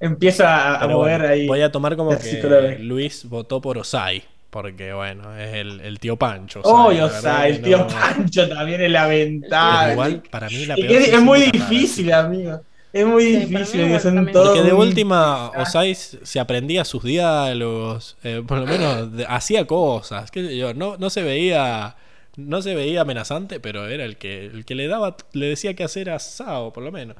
empieza 0.00 0.76
a, 0.76 0.80
Pero 0.80 0.98
mover 0.98 1.18
bueno, 1.20 1.32
ahí. 1.34 1.46
Voy 1.46 1.60
a 1.60 1.70
tomar 1.70 1.96
como 1.96 2.16
que. 2.18 2.78
Luis 2.80 3.28
votó 3.28 3.60
por 3.60 3.76
Osai. 3.78 4.24
Porque, 4.50 4.92
bueno, 4.92 5.36
es 5.38 5.54
el, 5.54 5.80
el 5.80 6.00
tío 6.00 6.16
Pancho. 6.16 6.60
Oh, 6.64 6.90
la 6.90 7.04
o 7.04 7.08
verdad 7.08 7.20
sea, 7.20 7.42
que 7.42 7.48
el 7.50 7.62
tío 7.62 7.78
no- 7.78 7.86
Pancho 7.86 8.48
también 8.48 8.80
es 8.80 8.90
lamentable. 8.90 9.92
igual, 9.92 10.22
para 10.28 10.48
mí 10.48 10.66
la 10.66 10.74
peor 10.74 10.90
es, 10.90 11.22
muy 11.22 11.42
difícil, 11.52 12.12
amigo. 12.12 12.60
Es 12.92 13.06
muy 13.06 13.24
Sí, 13.24 13.36
difícil. 13.46 13.80
igual 13.82 14.00
son 14.00 14.14
también. 14.16 14.32
todos 14.32 14.48
Porque 14.48 14.62
de 14.62 14.72
muy- 14.74 14.86
última, 14.88 15.46
Ah. 15.46 15.62
Osai 15.62 15.94
se 15.94 16.40
aprendía 16.40 16.84
sus 16.84 17.04
diálogos. 17.04 18.16
eh, 18.24 18.42
por 18.46 18.58
lo 18.58 18.66
menos 18.66 19.16
de- 19.16 19.26
hacía 19.26 19.66
cosas. 19.66 20.30
Qué 20.30 20.44
sé 20.46 20.56
yo. 20.56 20.74
No, 20.74 20.96
no 20.98 21.08
se 21.10 21.22
veía. 21.22 21.96
No 22.36 22.62
se 22.62 22.74
veía 22.74 23.02
amenazante, 23.02 23.60
pero 23.60 23.86
era 23.88 24.04
el 24.04 24.16
que, 24.16 24.46
el 24.46 24.64
que 24.64 24.74
le 24.74 24.86
daba, 24.88 25.16
le 25.32 25.46
decía 25.46 25.74
qué 25.74 25.84
hacer 25.84 26.10
a 26.10 26.18
Sao, 26.18 26.72
por 26.72 26.82
lo 26.84 26.92
menos. 26.92 27.16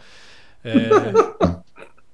Eh, 0.65 0.91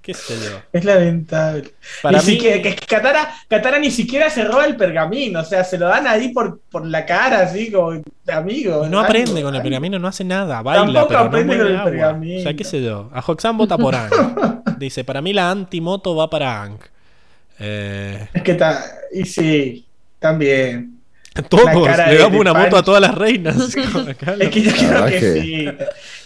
qué 0.07 0.15
sé 0.15 0.35
yo. 0.37 0.59
Es 0.73 0.85
lamentable. 0.85 1.65
Para 2.01 2.19
Ni 2.21 2.25
mí, 2.25 2.31
siquiera- 2.35 2.63
que 2.63 2.77
Katara, 2.77 3.35
Katara 3.49 3.79
ni 3.81 3.91
siquiera 3.91 4.31
se 4.31 4.45
roba 4.45 4.65
el 4.65 4.77
pergamino, 4.77 5.41
o 5.41 5.45
sea, 5.45 5.65
se 5.65 5.77
lo 5.77 5.89
dan 5.89 6.07
ahí 6.07 6.29
por, 6.29 6.61
por 6.71 6.87
la 6.87 7.05
cara, 7.05 7.41
así 7.41 7.73
como 7.73 8.01
amigo. 8.29 8.77
no 8.77 8.85
algo, 8.85 9.01
aprende 9.01 9.43
con 9.43 9.55
el 9.55 9.63
pergamino, 9.63 9.99
no 9.99 10.07
hace 10.09 10.23
nada, 10.25 10.63
baila, 10.63 10.85
Tampoco 10.85 11.09
pero 11.09 11.21
no 11.21 11.27
aprende 11.27 11.47
mueve 11.57 11.63
con 11.65 11.73
el 11.73 11.79
agua. 11.81 11.91
pergamino. 11.91 12.39
O 12.39 12.43
sea, 12.45 12.55
qué 12.55 12.65
sé 12.65 12.83
yo. 12.83 13.11
A 13.13 13.21
Hoxan 13.21 13.59
vota 13.59 13.77
por 13.77 13.95
Ang. 13.97 14.11
Dice, 14.79 15.03
para 15.05 15.21
mí 15.21 15.33
la 15.33 15.51
antimoto 15.51 16.15
va 16.15 16.31
para 16.31 16.63
Ang. 16.63 16.79
Eh, 17.59 18.29
Es 18.33 18.43
que 18.43 18.53
está. 18.53 18.85
Y 19.13 19.25
sí, 19.25 19.87
también. 20.19 20.93
todos 21.51 21.65
cara 21.85 22.07
le 22.07 22.13
de- 22.15 22.19
damos 22.19 22.33
de 22.33 22.39
una 22.41 22.55
moto 22.55 22.77
a 22.77 22.83
todas 22.83 23.01
las 23.01 23.15
reinas. 23.15 23.57
Es 24.39 24.49
que 24.51 24.63
yo 24.63 24.73
creo 24.73 25.05
que, 25.07 25.19
que- 25.21 25.41
sí. 25.41 25.67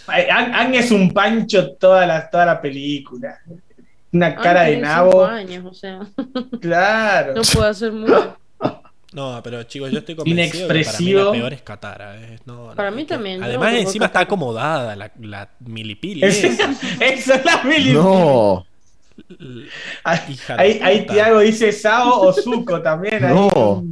Ang, 0.07 0.53
Ang 0.53 0.75
es 0.75 0.91
un 0.91 1.11
pancho 1.13 1.71
toda 1.73 2.05
la, 2.05 2.29
toda 2.29 2.45
la 2.45 2.61
película. 2.61 3.39
Una 4.13 4.27
Ah, 4.27 4.35
cara 4.35 4.63
de 4.63 4.77
nabo. 4.77 5.25
años, 5.25 5.65
o 5.65 5.73
sea, 5.73 5.99
Claro. 6.59 7.33
no 7.35 7.41
puedo 7.41 7.65
hacer 7.67 7.91
mucho. 7.91 8.37
No, 9.13 9.41
pero 9.43 9.61
chicos, 9.63 9.91
yo 9.91 9.99
estoy 9.99 10.15
convencido 10.15 10.69
que 10.69 10.73
para 10.73 10.73
mí 10.73 10.79
Inexpresivo. 10.85 11.23
la 11.25 11.31
peor 11.33 11.53
es 11.53 11.61
Katara. 11.63 12.15
eh. 12.15 12.39
No, 12.45 12.69
no, 12.69 12.75
Para 12.75 12.91
mí 12.91 13.03
también, 13.03 13.43
Además, 13.43 13.73
encima 13.73 14.05
está 14.05 14.21
acomodada 14.21 14.95
la, 14.95 15.11
la 15.19 15.49
milipili. 15.59 16.23
Es- 16.23 16.41
esa. 16.45 16.69
Es 17.01 17.27
la 17.27 17.61
mili. 17.65 17.91
No, 17.93 18.65
Ahí, 20.05 20.19
Hija 20.29 20.55
ahí. 20.57 21.05
Tiago 21.05 21.39
dice 21.41 21.73
Sao 21.73 22.21
o 22.21 22.31
Zuko 22.31 22.81
también. 22.81 23.23
ahí. 23.25 23.33
No. 23.33 23.83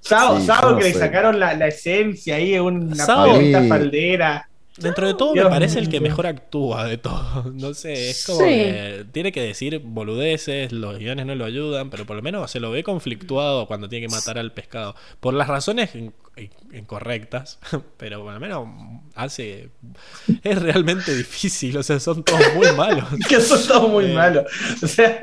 Sao, 0.00 0.38
Sí, 0.40 0.46
Sao 0.46 0.72
no 0.72 0.76
que 0.76 0.84
le 0.84 0.92
sé. 0.92 0.98
sacaron 0.98 1.40
la, 1.40 1.54
la 1.54 1.68
esencia 1.68 2.34
ahí, 2.36 2.58
una 2.58 2.94
Sao- 2.94 3.28
paleta 3.32 3.62
Sí. 3.62 3.68
faldera. 3.68 4.48
Dentro 4.78 5.06
de 5.06 5.14
todo 5.14 5.34
Dios 5.34 5.44
me 5.44 5.50
parece 5.50 5.78
el 5.78 5.88
que 5.90 6.00
mejor 6.00 6.26
actúa 6.26 6.86
de 6.86 6.96
todos. 6.98 7.46
No 7.54 7.74
sé, 7.74 8.10
es 8.10 8.24
como 8.24 8.40
Sí. 8.40 8.46
que 8.46 9.04
tiene 9.12 9.30
que 9.32 9.42
decir 9.42 9.78
boludeces, 9.84 10.72
los 10.72 10.98
guiones 10.98 11.26
no 11.26 11.34
lo 11.34 11.44
ayudan, 11.44 11.90
pero 11.90 12.06
por 12.06 12.16
lo 12.16 12.22
menos 12.22 12.50
se 12.50 12.58
lo 12.60 12.70
ve 12.70 12.82
conflictuado 12.82 13.66
cuando 13.66 13.88
tiene 13.88 14.06
que 14.06 14.12
matar 14.14 14.38
al 14.38 14.52
pescado. 14.52 14.94
Por 15.20 15.34
las 15.34 15.48
razones 15.48 15.94
in- 15.94 16.14
in- 16.36 16.50
incorrectas, 16.72 17.58
pero 17.98 18.22
por 18.22 18.32
lo 18.32 18.40
menos 18.40 18.66
hace... 19.14 19.68
Es 20.42 20.60
realmente 20.62 21.14
difícil, 21.14 21.76
o 21.76 21.82
sea, 21.82 22.00
son 22.00 22.24
todos 22.24 22.54
muy 22.54 22.72
malos. 22.76 23.04
Que 23.28 23.40
son 23.40 23.66
todos 23.68 23.90
muy 23.90 24.06
Eh. 24.06 24.14
malos. 24.14 24.44
O 24.82 24.86
sea, 24.86 25.20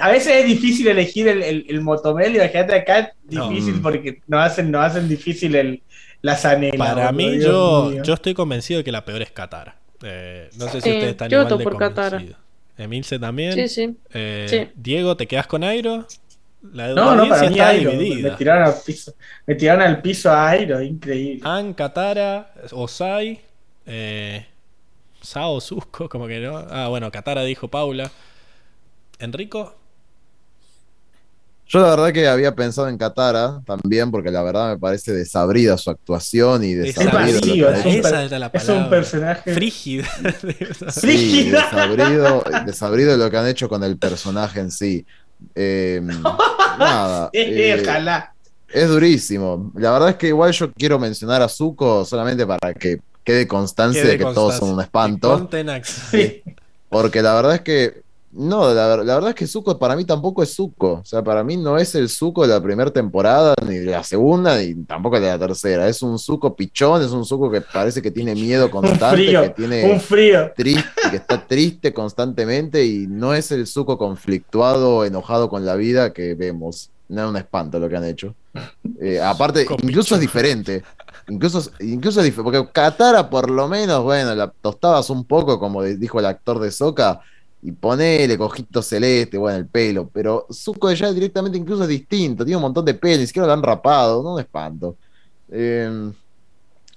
a 0.00 0.10
veces 0.10 0.36
es 0.36 0.46
difícil 0.46 0.88
elegir 0.88 1.26
el, 1.28 1.42
el, 1.42 1.66
el 1.68 1.80
motomel 1.80 2.32
y 2.34 2.36
imagínate 2.36 2.74
acá 2.74 2.98
es 2.98 3.08
No. 3.30 3.48
difícil 3.48 3.80
porque 3.80 4.20
nos 4.26 4.44
hacen, 4.46 4.70
nos 4.70 4.84
hacen 4.84 5.08
difícil 5.08 5.54
el, 5.54 5.82
la 6.22 6.36
zanela. 6.36 6.76
Para 6.84 7.12
mí, 7.12 7.30
Dios 7.30 7.44
yo, 7.44 7.88
mío. 7.92 8.02
yo 8.02 8.14
estoy 8.14 8.34
convencido 8.34 8.78
de 8.78 8.84
que 8.84 8.92
la 8.92 9.04
peor 9.04 9.22
es 9.22 9.30
Katara. 9.30 9.76
Eh, 10.02 10.48
no 10.56 10.64
sé 10.66 10.80
si 10.80 10.88
ustedes 10.90 11.04
están 11.10 11.28
yo 11.28 11.42
igual 11.42 11.58
de 11.58 11.64
por 11.64 11.76
Katara. 11.78 12.10
convencidos. 12.18 12.42
Emilce 12.78 13.18
también. 13.18 13.52
Sí, 13.54 13.68
sí. 13.68 13.96
Eh, 14.12 14.46
Sí. 14.48 14.68
Diego, 14.74 15.16
¿te 15.16 15.26
quedas 15.26 15.46
con 15.46 15.62
Airo? 15.62 16.06
La 16.72 16.88
No, 16.88 17.16
no, 17.16 17.28
para 17.28 17.42
mí 17.42 17.48
está 17.56 17.68
Airo. 17.68 17.90
dividida. 17.90 18.30
Me 18.30 18.36
tiraron 18.36 18.64
al 18.68 18.74
piso. 18.86 19.14
Me 19.46 19.54
tiraron 19.56 19.82
al 19.82 20.00
piso 20.00 20.30
a 20.30 20.48
Airo, 20.50 20.80
increíble. 20.80 21.40
An, 21.44 21.74
Katara, 21.74 22.52
Osai, 22.70 23.40
eh, 23.86 24.46
Sao, 25.20 25.60
Susco, 25.60 26.08
como 26.08 26.26
que 26.28 26.38
no. 26.40 26.56
Ah, 26.70 26.88
bueno, 26.88 27.10
Katara 27.10 27.42
dijo 27.44 27.68
Paula. 27.68 28.10
Enrico, 29.18 29.76
yo 31.72 31.80
la 31.80 31.88
verdad 31.88 32.12
que 32.12 32.28
había 32.28 32.54
pensado 32.54 32.86
en 32.88 32.98
Katara 32.98 33.62
también, 33.64 34.10
porque 34.10 34.30
la 34.30 34.42
verdad 34.42 34.72
me 34.74 34.78
parece 34.78 35.12
desabrida 35.12 35.78
su 35.78 35.88
actuación 35.90 36.62
y 36.62 36.72
Es 36.72 36.96
vacío, 36.96 37.68
que 37.72 37.78
es 37.78 37.86
un 37.86 37.92
esa 37.92 38.24
era 38.24 38.38
la 38.38 38.50
es 38.52 38.68
un 38.68 38.90
personaje- 38.90 39.54
Frígida. 39.54 40.06
Sí, 40.90 41.00
Frígida. 41.00 41.62
desabrido, 41.70 42.44
desabrido 42.66 43.16
lo 43.16 43.30
que 43.30 43.36
han 43.38 43.46
hecho 43.46 43.70
con 43.70 43.82
el 43.84 43.96
personaje 43.96 44.60
en 44.60 44.70
sí. 44.70 45.06
Eh, 45.54 46.00
nada. 46.78 47.30
Eh, 47.32 47.80
ojalá. 47.82 48.34
Es 48.68 48.88
durísimo. 48.88 49.72
La 49.74 49.92
verdad 49.92 50.10
es 50.10 50.16
que 50.16 50.28
igual 50.28 50.52
yo 50.52 50.70
quiero 50.72 50.98
mencionar 50.98 51.40
a 51.40 51.48
Zuko 51.48 52.04
solamente 52.04 52.46
para 52.46 52.74
que 52.74 53.00
quede 53.24 53.46
constancia 53.48 54.02
Quede 54.02 54.12
de 54.12 54.18
que 54.18 54.24
todos 54.24 54.56
son 54.56 54.70
un 54.74 54.80
espanto. 54.82 55.48
Sí. 56.10 56.42
Porque 56.90 57.22
la 57.22 57.34
verdad 57.34 57.54
es 57.54 57.60
que. 57.62 58.02
No, 58.34 58.72
la, 58.72 58.96
la 58.96 59.14
verdad 59.14 59.28
es 59.30 59.34
que 59.34 59.46
Zuko 59.46 59.78
para 59.78 59.94
mí 59.94 60.06
tampoco 60.06 60.42
es 60.42 60.54
Zuko. 60.54 60.92
O 60.94 61.04
sea, 61.04 61.22
para 61.22 61.44
mí 61.44 61.58
no 61.58 61.76
es 61.76 61.94
el 61.94 62.08
Zuko 62.08 62.42
de 62.46 62.54
la 62.54 62.62
primera 62.62 62.90
temporada, 62.90 63.54
ni 63.68 63.76
de 63.76 63.90
la 63.90 64.02
segunda, 64.02 64.56
ni 64.56 64.74
tampoco 64.84 65.20
de 65.20 65.26
la 65.26 65.38
tercera. 65.38 65.86
Es 65.86 66.00
un 66.02 66.18
Zuko 66.18 66.56
pichón, 66.56 67.02
es 67.02 67.10
un 67.10 67.26
Zuko 67.26 67.50
que 67.50 67.60
parece 67.60 68.00
que 68.00 68.10
tiene 68.10 68.34
miedo 68.34 68.64
Un 68.70 68.70
constante, 68.70 69.16
que 69.16 69.24
frío. 69.26 69.52
tiene 69.54 69.92
Un 69.92 70.00
frío. 70.00 70.50
triste, 70.56 71.10
que 71.10 71.16
está 71.16 71.46
triste 71.46 71.92
constantemente 71.92 72.86
y 72.86 73.06
no 73.06 73.34
es 73.34 73.52
el 73.52 73.66
Zuko 73.66 73.98
conflictuado, 73.98 75.04
enojado 75.04 75.48
con 75.50 75.66
la 75.66 75.76
vida 75.76 76.12
que 76.14 76.34
vemos. 76.34 76.90
No 77.08 77.24
es 77.24 77.28
un 77.28 77.36
espanto 77.36 77.78
lo 77.78 77.88
que 77.88 77.96
han 77.96 78.04
hecho. 78.04 78.34
Eh, 79.00 79.20
aparte, 79.20 79.64
Zuko 79.64 79.74
incluso 79.82 80.14
pichón. 80.14 80.16
es 80.16 80.20
diferente. 80.20 80.82
Incluso, 81.28 81.70
incluso 81.80 82.20
es 82.20 82.24
diferente. 82.26 82.58
Porque 82.60 82.72
Katara, 82.72 83.28
por 83.28 83.50
lo 83.50 83.68
menos, 83.68 84.02
bueno, 84.04 84.34
la 84.34 84.48
tostabas 84.48 85.10
un 85.10 85.24
poco, 85.24 85.58
como 85.58 85.82
dijo 85.82 86.18
el 86.20 86.26
actor 86.26 86.60
de 86.60 86.70
Soca, 86.70 87.20
y 87.62 87.72
ponele 87.72 88.36
cojito 88.38 88.82
celeste, 88.82 89.38
bueno, 89.38 89.58
el 89.58 89.68
pelo. 89.68 90.10
Pero 90.12 90.46
Zuko 90.52 90.92
ya 90.92 91.12
directamente 91.12 91.58
incluso 91.58 91.84
es 91.84 91.88
distinto. 91.88 92.44
Tiene 92.44 92.56
un 92.56 92.62
montón 92.62 92.84
de 92.84 92.94
pelo, 92.94 93.20
ni 93.20 93.26
siquiera 93.26 93.46
lo 93.46 93.52
han 93.54 93.62
rapado. 93.62 94.22
No 94.22 94.34
un 94.34 94.40
espanto. 94.40 94.96
Eh, 95.50 96.12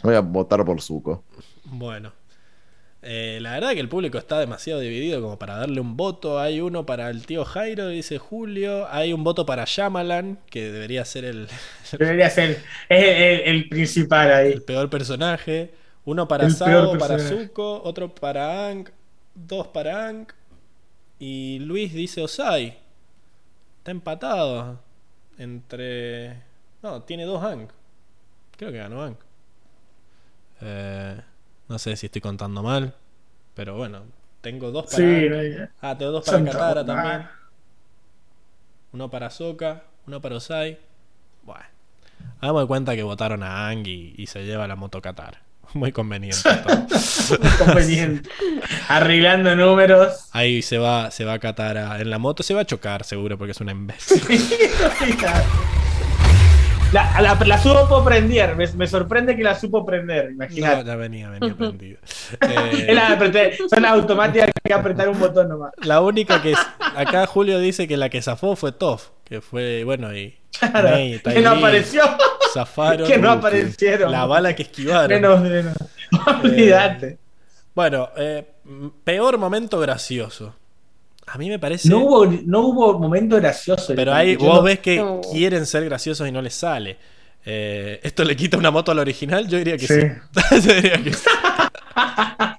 voy 0.03 0.15
a 0.15 0.21
votar 0.21 0.63
por 0.65 0.81
Zuko. 0.81 1.23
Bueno. 1.63 2.13
Eh, 3.07 3.37
la 3.39 3.51
verdad 3.51 3.73
que 3.73 3.79
el 3.81 3.87
público 3.89 4.17
está 4.17 4.39
demasiado 4.39 4.79
dividido 4.79 5.21
como 5.21 5.37
para 5.37 5.57
darle 5.57 5.79
un 5.79 5.95
voto. 5.95 6.39
Hay 6.39 6.59
uno 6.61 6.87
para 6.87 7.09
el 7.11 7.25
tío 7.27 7.45
Jairo, 7.45 7.89
dice 7.89 8.17
Julio. 8.17 8.87
Hay 8.91 9.13
un 9.13 9.23
voto 9.23 9.45
para 9.45 9.65
Shyamalan, 9.65 10.39
que 10.49 10.71
debería 10.71 11.05
ser 11.05 11.25
el, 11.25 11.47
Debería 11.99 12.29
ser 12.31 12.63
el, 12.89 12.97
el- 12.97 13.41
el 13.57 13.69
principal 13.69 14.33
ahí. 14.33 14.51
el 14.53 14.63
peor 14.63 14.89
personaje. 14.89 15.71
Uno 16.05 16.27
para 16.27 16.45
El 16.45 16.51
Sao, 16.51 16.97
para. 16.97 17.19
Zuko, 17.19 17.81
otro 17.83 18.13
para 18.13 18.69
Ang, 18.69 18.89
dos 19.35 19.67
para 19.67 20.07
Ang. 20.07 20.27
Y 21.19 21.59
Luis 21.59 21.93
dice 21.93 22.21
Osai. 22.21 22.77
Está 23.79 23.91
empatado. 23.91 24.79
Entre. 25.37 26.41
No, 26.81 27.01
tiene 27.03 27.25
dos 27.25 27.43
Ang. 27.43 27.67
Creo 28.57 28.71
que 28.71 28.77
ganó 28.77 29.01
Ang. 29.03 29.17
Eh, 30.61 31.21
no 31.67 31.79
sé 31.79 31.95
si 31.95 32.07
estoy 32.07 32.21
contando 32.21 32.63
mal. 32.63 32.93
Pero 33.53 33.77
bueno, 33.77 34.03
tengo 34.41 34.71
dos 34.71 34.85
para 34.85 34.97
Sí, 34.97 35.29
no 35.29 35.67
Ah, 35.81 35.97
tengo 35.97 36.11
dos 36.11 36.25
para 36.25 36.37
Santa 36.37 36.51
Katara 36.51 36.85
también. 36.85 37.27
Uno 38.91 39.09
para 39.09 39.29
Soka, 39.29 39.83
uno 40.07 40.21
para 40.21 40.35
Osai. 40.35 40.79
Bueno. 41.43 41.65
Hagamos 42.41 42.63
de 42.63 42.67
cuenta 42.67 42.95
que 42.95 43.03
votaron 43.03 43.43
a 43.43 43.67
Ang 43.67 43.87
y, 43.87 44.13
y 44.17 44.27
se 44.27 44.45
lleva 44.45 44.67
la 44.67 44.75
moto 44.75 45.01
Katara. 45.01 45.41
Muy 45.73 45.91
conveniente. 45.91 46.37
Muy 47.39 47.49
conveniente. 47.65 48.29
Arreglando 48.87 49.55
números. 49.55 50.27
Ahí 50.31 50.61
se 50.61 50.77
va, 50.77 51.11
se 51.11 51.25
va 51.25 51.33
a 51.33 51.39
catar 51.39 51.99
en 51.99 52.09
la 52.09 52.17
moto, 52.17 52.43
se 52.43 52.53
va 52.53 52.61
a 52.61 52.65
chocar 52.65 53.03
seguro 53.03 53.37
porque 53.37 53.51
es 53.51 53.59
una 53.61 53.71
imbécil. 53.71 54.21
La, 56.93 57.19
la, 57.19 57.33
la 57.45 57.57
supo 57.61 58.05
prender, 58.05 58.55
me, 58.55 58.67
me 58.73 58.87
sorprende 58.87 59.35
que 59.35 59.43
la 59.43 59.59
supo 59.59 59.85
prender, 59.85 60.25
No, 60.27 60.31
imagínate. 60.31 60.85
ya 60.85 60.95
venía, 60.95 61.29
venía 61.29 61.53
prendido. 61.57 61.97
Eh, 62.41 62.85
Es 62.87 62.95
la 62.95 63.17
son 63.69 63.85
automáticas 63.85 64.49
que 64.63 64.73
apretar 64.73 65.09
un 65.09 65.19
botón 65.19 65.49
nomás. 65.49 65.71
la 65.81 65.99
única 66.01 66.41
que. 66.41 66.53
Acá 66.95 67.25
Julio 67.27 67.59
dice 67.59 67.87
que 67.87 67.97
la 67.97 68.09
que 68.09 68.21
zafó 68.21 68.55
fue 68.55 68.71
Toff, 68.71 69.09
que 69.25 69.41
fue, 69.41 69.83
bueno, 69.83 70.15
y. 70.15 70.37
Claro, 70.57 70.87
que 70.87 71.41
no 71.41 71.49
apareció. 71.49 72.03
Zafaron. 72.55 73.07
Que 73.07 73.17
no 73.17 73.29
Uh, 73.29 73.37
aparecieron. 73.37 74.11
La 74.11 74.25
bala 74.25 74.55
que 74.55 74.63
esquivaron. 74.63 75.09
Menos, 75.09 75.41
menos. 75.41 75.73
Olvídate. 76.43 77.17
Bueno, 77.73 78.09
eh, 78.17 78.45
peor 79.03 79.37
momento 79.37 79.79
gracioso. 79.79 80.55
A 81.27 81.37
mí 81.37 81.49
me 81.49 81.59
parece. 81.59 81.89
No 81.89 81.99
hubo, 81.99 82.25
no 82.25 82.59
hubo 82.61 82.99
momento 82.99 83.35
gracioso. 83.37 83.93
Pero 83.95 84.13
ahí 84.13 84.35
vos 84.35 84.55
no- 84.55 84.63
ves 84.63 84.79
que 84.79 84.97
No. 84.97 85.21
quieren 85.31 85.65
ser 85.65 85.83
graciosos 85.85 86.27
y 86.27 86.31
no 86.31 86.41
les 86.41 86.53
sale. 86.53 86.97
Eh, 87.47 87.99
¿Esto 88.03 88.23
le 88.23 88.35
quita 88.35 88.57
una 88.57 88.71
moto 88.71 88.91
al 88.91 88.99
original? 88.99 89.47
Yo 89.47 89.57
diría 89.57 89.77
que 89.77 89.87
sí. 89.87 90.01
Sí. 90.01 90.61
Yo 90.67 90.73
diría 90.73 91.03
que 91.03 91.13
sí. 91.13 91.25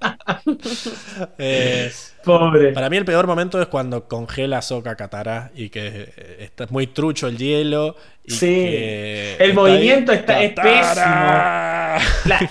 Eh, 1.38 1.90
Pobre. 2.24 2.72
para 2.72 2.88
mí 2.90 2.96
el 2.96 3.04
peor 3.04 3.26
momento 3.26 3.60
es 3.60 3.68
cuando 3.68 4.06
congela 4.08 4.62
Soka 4.62 4.96
Katara 4.96 5.50
y 5.54 5.68
que 5.70 6.12
eh, 6.16 6.36
está 6.40 6.66
muy 6.70 6.86
trucho 6.86 7.26
el 7.28 7.36
hielo. 7.38 7.96
Y 8.24 8.32
Sí. 8.32 8.46
que 8.46 9.36
El 9.38 9.54
movimiento 9.54 10.12
está- 10.12 10.42
es. 10.42 10.54
La, 10.56 12.00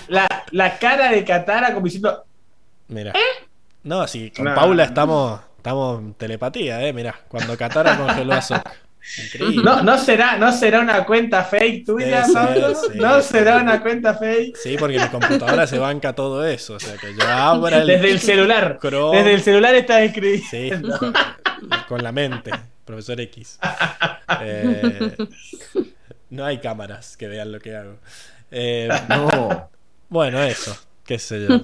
la, 0.08 0.44
la 0.50 0.78
cara 0.78 1.10
de 1.10 1.24
Katara 1.24 1.72
como 1.74 1.84
diciendo. 1.84 2.24
Mira. 2.88 3.12
No, 3.82 4.06
sí, 4.06 4.30
con. 4.30 4.46
Paula 4.54 4.84
estamos, 4.84 5.40
estamos 5.58 6.00
en 6.00 6.14
telepatía, 6.14 6.86
eh. 6.86 6.92
Mira, 6.92 7.14
cuando 7.28 7.56
Katara 7.56 7.96
congeló 7.98 8.32
a 8.34 8.42
Soka. 8.42 8.72
Increíble. 9.24 9.62
No, 9.62 9.82
no 9.82 9.98
será, 9.98 10.36
no 10.36 10.52
será 10.52 10.80
una 10.80 11.04
cuenta 11.04 11.44
fake 11.44 11.86
tuya, 11.86 12.24
ser, 12.24 12.34
Pablo. 12.34 12.74
sí. 12.74 12.98
No 12.98 13.20
será 13.22 13.56
una 13.58 13.80
cuenta 13.82 14.14
fake. 14.14 14.56
Sí, 14.56 14.76
porque 14.78 14.98
mi 14.98 15.06
computadora 15.08 15.66
se 15.66 15.78
banca 15.78 16.12
todo 16.14 16.44
eso. 16.46 16.74
O 16.74 16.80
sea 16.80 16.96
que 16.96 17.14
yo 17.14 17.26
abra 17.26 17.78
el. 17.78 17.86
Desde 17.86 18.10
el 18.10 18.20
celular. 18.20 18.78
Chrome. 18.80 19.16
Desde 19.18 19.34
el 19.34 19.42
celular 19.42 19.74
estás 19.74 19.98
Sí, 20.00 20.04
escribiendo. 20.06 20.98
con 21.88 22.02
la 22.02 22.12
mente, 22.12 22.50
profesor 22.84 23.20
X. 23.20 23.58
Eh, 24.42 25.16
no 26.30 26.44
hay 26.44 26.58
cámaras 26.58 27.16
que 27.16 27.28
vean 27.28 27.52
lo 27.52 27.60
que 27.60 27.74
hago. 27.76 27.96
Eh, 28.50 28.88
No. 29.08 29.70
bueno, 30.08 30.42
eso, 30.42 30.76
qué 31.04 31.18
sé 31.18 31.46
yo. 31.48 31.60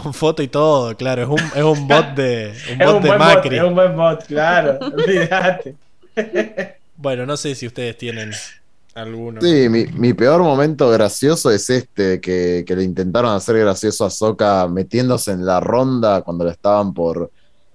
Con 0.00 0.14
foto 0.14 0.42
y 0.42 0.48
todo, 0.48 0.96
claro, 0.96 1.22
es 1.22 1.28
un, 1.28 1.40
es 1.56 1.62
un 1.62 1.88
bot 1.88 2.14
de, 2.14 2.54
un 2.72 2.80
Es 2.80 2.86
bot 2.86 2.96
un 2.96 3.02
de 3.02 3.08
buen 3.08 3.18
bot, 3.18 3.34
Macri. 3.34 3.56
es 3.56 3.62
un 3.64 3.74
buen 3.74 3.96
bot, 3.96 4.26
claro. 4.26 4.78
Olvídate. 4.80 5.74
Bueno, 6.96 7.26
no 7.26 7.36
sé 7.36 7.54
si 7.54 7.66
ustedes 7.66 7.96
tienen 7.98 8.32
alguno. 8.94 9.40
Sí, 9.42 9.68
mi, 9.68 9.86
mi 9.86 10.14
peor 10.14 10.42
momento 10.42 10.88
gracioso 10.90 11.50
es 11.50 11.68
este, 11.68 12.20
que, 12.20 12.64
que 12.66 12.74
le 12.76 12.82
intentaron 12.84 13.34
hacer 13.34 13.58
gracioso 13.58 14.04
a 14.06 14.10
Soka 14.10 14.66
metiéndose 14.68 15.32
en 15.32 15.44
la 15.44 15.60
ronda 15.60 16.22
cuando 16.22 16.44
lo 16.44 16.50
estaban 16.50 16.94
por 16.94 17.30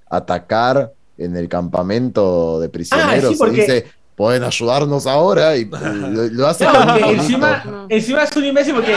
atacar 0.09 0.91
en 1.17 1.35
el 1.37 1.47
campamento 1.47 2.59
de 2.59 2.69
prisioneros. 2.69 3.25
Ah, 3.25 3.33
sí, 3.33 3.35
porque- 3.37 3.57
Y 3.57 3.59
dice, 3.61 3.85
pueden 4.15 4.43
ayudarnos 4.43 5.05
ahora 5.07 5.55
y 5.55 5.65
lo, 5.69 6.23
lo 6.29 6.47
hace 6.47 6.65
No, 6.65 6.71
con 6.73 7.15
encima, 7.15 7.63
No. 7.63 7.85
encima 7.89 8.23
es 8.23 8.35
un 8.35 8.45
imbécil 8.45 8.73
porque 8.73 8.95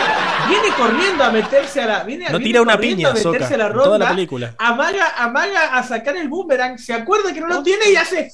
viene 0.49 0.69
corriendo 0.77 1.25
a 1.25 1.31
meterse 1.31 1.81
a 1.83 1.87
la. 1.87 2.05
Viene, 2.05 2.25
No 2.31 2.39
viene 2.39 2.45
tira 2.45 2.63
una 2.63 2.73
corriendo 2.75 2.97
piña, 2.97 3.09
a 3.11 3.13
meterse 3.15 3.39
Soka, 3.41 3.55
a 3.55 3.59
la 3.59 3.67
en 3.67 3.73
toda 3.75 3.87
la 3.87 3.93
ronda, 3.93 4.09
película. 4.09 4.55
Amaga, 4.59 5.15
amaga 5.19 5.77
a 5.79 5.83
sacar 5.83 6.17
el 6.17 6.29
boomerang, 6.29 6.79
se 6.79 6.93
acuerda 6.95 7.33
que 7.33 7.41
no 7.41 7.49
lo 7.49 7.63
tiene 7.63 7.91
y 7.93 7.97
hace. 7.97 8.33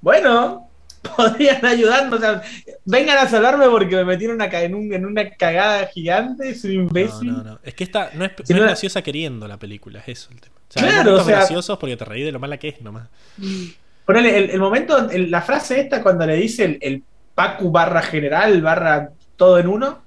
Bueno, 0.00 0.68
podrían 1.16 1.64
ayudarnos. 1.64 2.18
o 2.18 2.22
sea, 2.22 2.42
vengan 2.84 3.18
a 3.18 3.28
salvarme 3.28 3.66
porque 3.68 3.96
me 3.96 4.04
metieron 4.04 4.36
una, 4.36 4.46
en, 4.60 4.74
un- 4.74 4.92
en 4.92 5.06
una 5.06 5.30
cagada 5.30 5.86
gigante. 5.86 6.54
Soy 6.54 6.76
un 6.76 6.84
No, 6.84 6.88
imbécil. 6.88 7.32
no, 7.32 7.42
no. 7.42 7.58
Es 7.62 7.74
que 7.74 7.84
esta 7.84 8.10
no 8.14 8.24
es, 8.24 8.32
Si 8.44 8.52
no 8.52 8.58
es 8.58 8.62
no- 8.62 8.66
graciosa 8.68 9.02
queriendo 9.02 9.46
la 9.48 9.58
película, 9.58 10.00
es 10.00 10.08
eso 10.08 10.30
el 10.32 10.40
tema. 10.40 10.54
O 10.68 10.72
sea, 10.72 10.82
hay 10.84 10.90
Claro, 10.90 11.14
o 11.16 11.24
sea- 11.24 11.36
graciosos 11.36 11.78
porque 11.78 11.96
te 11.96 12.04
reí 12.04 12.22
de 12.22 12.32
lo 12.32 12.38
mala 12.38 12.56
que 12.58 12.68
es 12.68 12.80
nomás. 12.80 13.08
Ponele, 14.04 14.36
el, 14.38 14.50
el 14.50 14.60
momento, 14.60 15.08
el- 15.10 15.30
la 15.30 15.42
frase 15.42 15.80
esta 15.80 16.02
cuando 16.02 16.26
le 16.26 16.36
dice 16.36 16.64
el, 16.64 16.78
el 16.80 17.02
Pacu 17.34 17.70
barra 17.70 18.02
general 18.02 18.60
barra 18.60 19.10
todo 19.36 19.58
en 19.58 19.68
uno, 19.68 20.02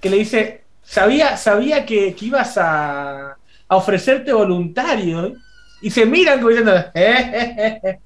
que 0.00 0.10
le 0.10 0.16
dice, 0.16 0.62
sabía, 0.82 1.36
sabía 1.36 1.84
que, 1.86 2.14
que 2.14 2.24
ibas 2.26 2.56
a, 2.58 3.32
a 3.68 3.76
ofrecerte 3.76 4.32
voluntario, 4.32 5.34
y 5.80 5.90
se 5.90 6.04
miran 6.06 6.38
como 6.38 6.48
diciendo, 6.48 6.74
eh, 6.74 6.84
eh, 6.94 7.54
eh, 7.58 7.80
eh. 7.84 7.98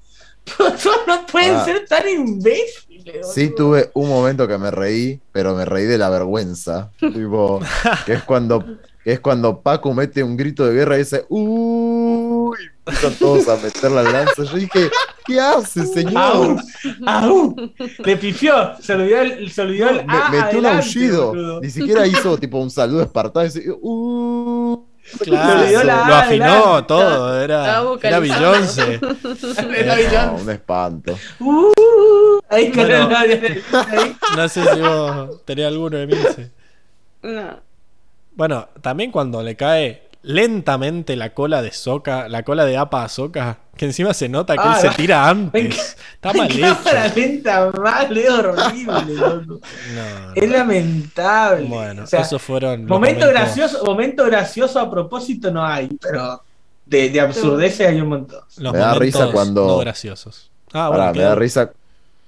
No 1.07 1.25
pueden 1.31 1.55
Ah. 1.55 1.65
ser 1.65 1.85
tan 1.87 2.07
imbéciles. 2.07 3.31
Sí 3.33 3.53
tuve 3.55 3.89
un 3.93 4.09
momento 4.09 4.47
que 4.47 4.57
me 4.57 4.71
reí, 4.71 5.19
pero 5.31 5.55
me 5.55 5.65
reí 5.65 5.85
de 5.85 5.97
la 5.97 6.09
vergüenza. 6.09 6.91
tipo, 6.99 7.59
que 8.05 8.13
es 8.13 8.23
cuando, 8.23 8.63
que 9.03 9.13
es 9.13 9.19
cuando 9.19 9.61
Paco 9.61 9.93
mete 9.93 10.23
un 10.23 10.35
grito 10.37 10.65
de 10.65 10.73
guerra 10.73 10.95
y 10.95 10.99
dice, 10.99 11.25
¡Uy! 11.29 12.57
Empiezan 12.85 13.13
todos 13.15 13.47
a 13.49 13.57
meter 13.57 13.91
la 13.91 14.01
lanza. 14.03 14.43
Yo 14.43 14.55
dije, 14.57 14.89
¿qué 15.25 15.39
hace, 15.41 15.85
señor? 15.85 16.57
au. 17.05 17.55
Le 17.99 18.15
pifió, 18.15 18.53
se 18.81 18.93
olvidó 18.93 19.21
el, 19.21 19.51
se 19.51 19.61
olvidó 19.61 19.89
el 19.89 20.05
Me- 20.05 20.13
A 20.13 20.29
metió 20.29 20.59
un 20.59 20.65
aullido. 20.67 21.27
boludo. 21.27 21.61
Ni 21.61 21.69
siquiera 21.69 22.07
hizo 22.07 22.37
tipo 22.37 22.57
un 22.59 22.71
saludo 22.71 23.01
espartano. 23.03 23.45
y 23.45 23.49
dice, 23.49 23.69
¡Uh! 23.81 24.86
Claro, 25.21 25.83
la 25.83 26.07
lo 26.07 26.15
afinó 26.15 26.85
todo, 26.85 27.41
era, 27.41 27.81
era. 28.03 28.19
Beyoncé. 28.19 28.93
Era 29.75 29.99
Eh, 29.99 30.03
No, 30.03 30.09
Beyoncé. 30.19 30.43
un 30.43 30.49
espanto. 30.49 31.19
Uh, 31.39 32.39
ahí 32.49 32.71
Bueno. 32.73 33.19
el- 33.21 33.63
ahí. 33.73 34.15
No 34.35 34.49
sé 34.49 34.63
si 34.73 34.81
vos 34.81 35.45
tenés 35.45 35.65
alguno 35.67 35.97
de 35.97 36.07
Milce. 36.07 36.51
No. 37.23 37.59
Bueno, 38.35 38.67
también 38.81 39.11
cuando 39.11 39.41
le 39.41 39.55
cae 39.55 40.06
lentamente 40.27 41.15
la 41.15 41.33
cola 41.33 41.61
de 41.61 41.71
Soca, 41.71 42.27
la 42.27 42.43
cola 42.43 42.65
de 42.65 42.75
Apa 42.77 43.05
a 43.05 43.09
Soca, 43.09 43.59
que 43.77 43.85
encima 43.85 44.13
se 44.13 44.27
nota 44.27 44.55
que 44.55 44.59
Ah, 44.61 44.73
él 44.75 44.81
se 44.81 44.87
no. 44.87 44.93
tira 44.95 45.21
En 45.29 45.37
antes. 45.55 45.95
Está 46.15 46.33
mal 46.33 46.51
hecho. 46.51 46.75
lenta 47.15 47.71
mal, 47.71 48.17
es 48.17 48.29
horrible, 48.29 49.13
loco. 49.15 49.59
No, 49.95 50.27
no. 50.27 50.33
Es 50.35 50.49
lamentable. 50.49 51.65
Bueno, 51.67 52.03
O 52.03 52.07
sea, 52.07 52.21
esos 52.21 52.41
fueron. 52.41 52.85
momento 52.85 53.25
momentos- 53.25 53.29
gracioso, 53.29 53.85
momento 53.85 54.25
gracioso 54.25 54.79
a 54.81 54.91
propósito 54.91 55.49
no 55.49 55.65
hay, 55.65 55.87
pero 56.01 56.43
de, 56.85 57.09
de 57.09 57.21
absurdeces 57.21 57.87
hay 57.87 58.01
un 58.01 58.09
montón. 58.09 58.41
Los 58.57 58.73
Me 58.73 58.79
da 58.79 58.95
risa 58.95 59.29
cuando- 59.31 59.65
no 59.65 59.77
graciosos. 59.77 60.51
Ah, 60.73 60.89
Pará, 60.91 61.05
bueno, 61.05 61.13
me 61.13 61.21
da 61.23 61.35
risa. 61.35 61.71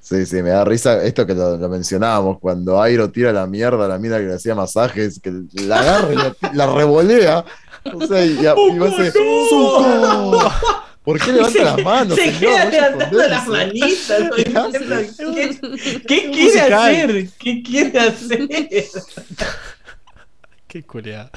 Sí, 0.02 0.26
sí, 0.26 0.42
me 0.42 0.52
da 0.52 0.64
risa 0.64 1.04
esto 1.04 1.26
que 1.28 1.34
lo, 1.36 1.58
lo 1.58 1.68
mencionábamos, 1.68 2.40
cuando 2.40 2.82
Airo 2.82 3.12
tira 3.12 3.34
la 3.34 3.46
mierda 3.46 3.84
a 3.84 3.88
la 3.90 3.98
mina 4.00 4.18
que 4.18 4.24
le 4.24 4.36
hacía 4.36 4.56
masajes, 4.56 5.20
que 5.20 5.30
la 5.66 5.80
agarra 5.82 6.14
y 6.14 6.16
la, 6.16 6.36
la 6.54 6.74
revolea. 6.74 7.44
O 7.94 8.06
sea, 8.08 8.26
y, 8.26 8.32
y 8.40 8.44
va 8.46 8.52
a 8.88 9.12
¡Zuko! 9.12 10.52
¿Por 11.04 11.20
qué 11.20 11.32
levanta 11.32 11.64
las 11.64 11.84
manos? 11.84 12.16
Se 12.16 12.26
señor? 12.34 12.40
queda 12.54 12.66
levantando 12.66 13.28
las 13.28 13.48
manitas. 13.48 14.24
¿Qué 14.36 16.30
quiere 16.32 16.44
musical. 16.44 16.74
hacer? 16.74 17.30
¿Qué 17.40 17.64
quiere 17.64 18.00
hacer? 18.00 18.48
Qué 20.68 20.84
culiada. 20.84 21.32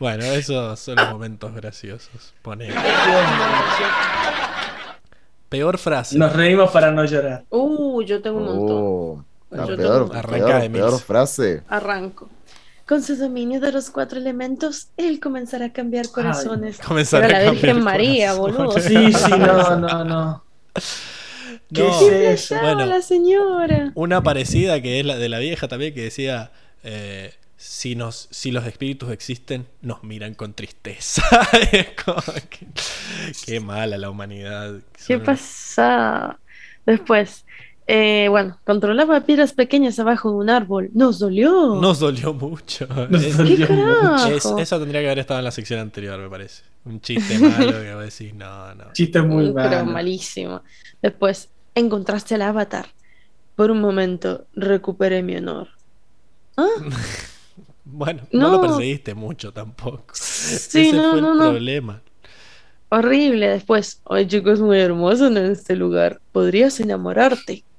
Bueno, 0.00 0.24
esos 0.24 0.80
son 0.80 0.96
los 0.96 1.08
momentos 1.10 1.54
graciosos. 1.54 2.34
Pone. 2.42 2.70
Peor 5.48 5.78
frase. 5.78 6.18
Nos 6.18 6.32
reímos 6.32 6.70
para 6.72 6.90
no 6.90 7.04
llorar. 7.04 7.44
Uh, 7.50 8.02
yo 8.02 8.20
tengo 8.20 8.38
un 8.38 8.44
montón. 8.46 8.76
Oh, 8.76 9.24
la 9.50 9.66
Yo 9.66 9.76
peor, 9.76 10.04
tengo- 10.08 10.18
Arranca 10.18 10.46
peor- 10.46 10.62
de 10.62 10.70
peor 10.70 11.00
frase. 11.00 11.62
Arranco. 11.68 12.28
Con 12.86 13.02
su 13.02 13.16
dominio 13.16 13.60
de 13.60 13.72
los 13.72 13.90
cuatro 13.90 14.18
elementos, 14.18 14.88
él 14.98 15.18
comenzará 15.20 15.66
a 15.66 15.72
cambiar 15.72 16.08
corazones. 16.10 16.78
Comenzará 16.78 17.26
Era 17.26 17.38
a 17.38 17.40
la 17.40 17.46
cambiar 17.46 17.64
Virgen 17.76 17.84
María, 17.84 18.36
corazones. 18.36 18.84
boludo. 18.84 19.12
Sí, 19.12 19.12
sí, 19.12 19.30
no, 19.38 19.76
no, 19.78 20.04
no. 20.04 20.44
¿Qué 21.72 21.82
No, 21.82 22.00
es 22.10 22.50
eso? 22.50 22.56
Bueno. 22.60 22.84
la 22.86 23.00
señora. 23.00 23.90
Una 23.94 24.22
parecida 24.22 24.80
que 24.82 25.00
es 25.00 25.06
la 25.06 25.16
de 25.16 25.28
la 25.28 25.38
vieja 25.38 25.66
también 25.68 25.94
que 25.94 26.02
decía. 26.02 26.52
eh, 26.82 27.32
si, 27.56 27.94
nos, 27.94 28.28
si 28.30 28.50
los 28.50 28.66
espíritus 28.66 29.10
existen, 29.10 29.66
nos 29.80 30.02
miran 30.04 30.34
con 30.34 30.52
tristeza. 30.52 31.22
Qué 33.46 33.60
mala 33.60 33.96
la 33.96 34.10
humanidad. 34.10 34.80
¿Qué 35.06 35.14
Son- 35.14 35.24
pasa? 35.24 36.38
Después, 36.84 37.44
eh, 37.86 38.28
bueno, 38.30 38.58
controlaba 38.64 39.20
piedras 39.22 39.52
pequeñas 39.52 39.98
abajo 39.98 40.30
de 40.30 40.36
un 40.36 40.50
árbol. 40.50 40.90
Nos 40.94 41.18
dolió. 41.18 41.74
Nos 41.80 41.98
dolió 42.00 42.32
mucho. 42.34 42.86
Nos 43.10 43.22
Es- 43.22 43.36
dolió 43.36 43.56
¿Qué 43.56 43.66
carajo? 43.66 44.28
es- 44.28 44.44
eso 44.58 44.78
tendría 44.78 45.00
que 45.00 45.06
haber 45.06 45.18
estado 45.20 45.40
en 45.40 45.44
la 45.44 45.50
sección 45.50 45.80
anterior, 45.80 46.18
me 46.18 46.28
parece. 46.30 46.62
Un 46.86 47.00
chiste 47.00 47.38
malo 47.38 47.72
que 47.72 47.94
vos 47.94 48.04
decís, 48.04 48.34
no, 48.34 48.74
no. 48.74 48.92
Chiste 48.92 49.22
muy 49.22 49.50
Mm, 49.50 49.54
Pero 49.54 49.70
malo. 49.70 49.84
malísimo. 49.86 50.62
Después, 51.02 51.48
encontraste 51.74 52.34
al 52.34 52.42
avatar. 52.42 52.86
Por 53.56 53.70
un 53.70 53.80
momento, 53.80 54.46
recuperé 54.54 55.22
mi 55.22 55.36
honor. 55.36 55.68
¿Ah? 56.56 56.66
Bueno, 57.86 58.22
no, 58.32 58.50
lo 58.50 58.60
perseguiste 58.62 59.14
mucho 59.14 59.52
tampoco. 59.52 60.06
Sí, 60.14 60.88
Ese 60.88 60.92
no, 60.96 61.10
fue 61.12 61.20
no, 61.20 61.32
el 61.32 61.38
no. 61.38 61.50
problema. 61.50 62.00
Horrible. 62.98 63.48
Después, 63.48 64.00
ay 64.08 64.26
chicos, 64.26 64.60
muy 64.60 64.78
hermoso 64.80 65.26
en 65.26 65.36
este 65.38 65.74
lugar. 65.76 66.20
Podrías 66.32 66.78
enamorarte. 66.80 67.64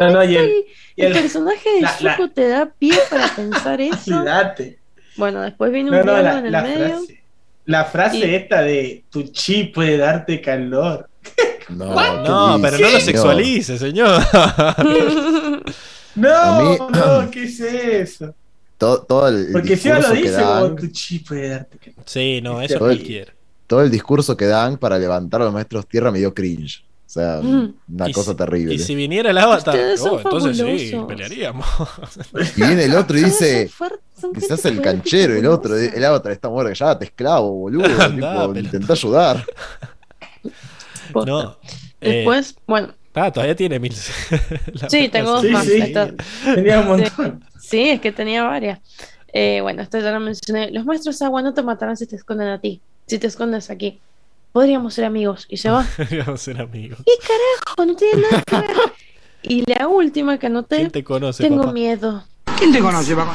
No, 0.00 0.10
no, 0.10 0.24
y 0.24 0.36
el, 0.36 0.44
El, 0.44 0.54
y 0.96 1.02
el 1.02 1.12
el- 1.16 1.22
personaje 1.22 1.70
de 1.74 1.80
la- 1.82 1.96
la- 2.00 2.16
Zuko 2.16 2.30
te 2.30 2.48
da 2.48 2.72
pie 2.78 2.98
para 3.10 3.28
pensar 3.36 3.80
eso. 3.80 4.16
Olvídate. 4.16 4.78
Bueno, 5.16 5.42
después 5.42 5.70
viene 5.70 5.90
un 5.90 5.96
No, 5.96 6.02
no, 6.04 6.12
diálogo 6.12 6.32
la, 6.32 6.38
en 6.38 6.46
el 6.46 6.52
la 6.52 6.62
medio. 6.62 6.86
frase. 6.88 7.22
La 7.66 7.84
frase 7.84 8.16
Y- 8.18 8.34
esta 8.34 8.62
de 8.62 9.04
tu 9.10 9.22
chi 9.24 9.64
puede 9.64 9.96
darte 9.98 10.40
calor. 10.40 11.08
No, 11.68 11.94
No, 11.94 12.56
¿qué 12.56 12.62
pero 12.62 12.78
no 12.78 12.90
lo 12.90 13.00
sexualice, 13.00 13.78
señor. 13.78 14.20
No, 16.14 16.60
mí- 16.62 16.78
no, 16.90 17.30
¿qué 17.30 17.44
es 17.44 17.60
eso? 17.60 18.34
Todo, 18.82 19.02
todo 19.02 19.28
el 19.28 19.48
Porque 19.52 19.76
si 19.76 19.88
lo 19.88 19.94
discurso 19.94 20.14
que 20.16 20.22
dice 20.28 20.40
dan, 20.40 20.74
tu 20.76 20.86
chi 20.88 21.18
puede 21.20 21.48
darte 21.50 21.78
calor. 21.78 22.02
Sí, 22.04 22.40
no, 22.42 22.60
eso 22.60 22.74
es 22.74 22.78
Todo 22.80 22.90
el- 22.90 22.96
cualquiera. 22.98 23.32
todo 23.68 23.82
el 23.82 23.90
discurso 23.92 24.36
que 24.36 24.46
dan 24.46 24.76
para 24.76 24.98
levantar 24.98 25.40
a 25.40 25.44
los 25.44 25.54
maestros 25.54 25.86
tierra 25.86 26.10
me 26.10 26.18
dio 26.18 26.34
cringe. 26.34 26.82
O 27.06 27.10
sea, 27.12 27.40
Mm. 27.40 27.74
una 27.92 28.08
Y 28.10 28.12
cosa 28.12 28.32
si- 28.32 28.36
terrible. 28.38 28.74
Y 28.74 28.78
si 28.80 28.96
viniera 28.96 29.30
el 29.30 29.38
avatar, 29.38 29.76
oh, 30.00 30.18
entonces 30.18 30.56
sí, 30.56 30.96
pelearíamos. 31.06 31.64
Y 32.56 32.62
viene 32.62 32.84
el 32.86 32.94
otro 32.96 33.16
y 33.18 33.22
dice, 33.24 33.70
hace 34.50 34.68
el 34.70 34.80
canchero, 34.80 35.36
el 35.36 35.46
otro, 35.46 35.76
el 35.78 36.04
avatar 36.04 36.32
está 36.32 36.48
muerto, 36.48 36.72
ya 36.72 36.98
te 36.98 37.04
esclavo, 37.04 37.52
boludo. 37.52 37.84
Andá, 38.02 38.08
tipo, 38.10 38.52
pelotudo. 38.52 38.58
intenta 38.58 38.92
ayudar. 38.94 39.44
No. 41.14 41.56
eh, 42.00 42.10
Después, 42.16 42.56
bueno, 42.66 42.88
ah, 43.14 43.30
todavía 43.32 43.56
tiene 43.56 43.78
mil. 43.78 43.92
sí, 44.88 45.08
tengo 45.08 45.30
dos 45.32 45.42
Sí, 45.42 45.50
más. 45.50 45.66
sí. 45.66 45.94
Tenía 46.54 46.80
un 46.80 46.88
montón. 46.88 47.44
Sí, 47.60 47.90
es 47.90 48.00
que 48.00 48.12
tenía 48.12 48.42
varias. 48.44 48.80
Eh, 49.32 49.60
bueno, 49.62 49.82
esto 49.82 49.98
ya 49.98 50.12
lo 50.12 50.20
mencioné. 50.20 50.70
Los 50.70 50.84
maestros 50.84 51.20
agua 51.22 51.42
no 51.42 51.54
te 51.54 51.62
matarán 51.62 51.96
si 51.96 52.06
te 52.06 52.16
esconden 52.16 52.48
a 52.48 52.60
ti, 52.60 52.80
si 53.06 53.18
te 53.18 53.26
escondes 53.26 53.70
aquí. 53.70 54.00
Podríamos 54.52 54.92
ser 54.94 55.04
amigos. 55.06 55.46
Y 55.48 55.56
se 55.56 55.70
va. 55.70 55.86
Deberíamos 55.96 56.40
ser 56.40 56.60
amigos. 56.60 56.98
Carajo, 57.22 57.86
no 57.86 57.96
tiene 57.96 58.22
nada 58.22 58.42
que 58.44 58.56
ver. 58.56 58.76
Y 59.42 59.64
la 59.66 59.88
última 59.88 60.38
que 60.38 60.46
anoté, 60.46 60.76
¿Quién 60.76 60.90
te 60.90 61.02
conoce, 61.02 61.42
tengo 61.42 61.62
papá? 61.62 61.72
miedo. 61.72 62.24
¿Quién 62.58 62.72
te 62.72 62.80
conoce, 62.80 63.16
papá? 63.16 63.34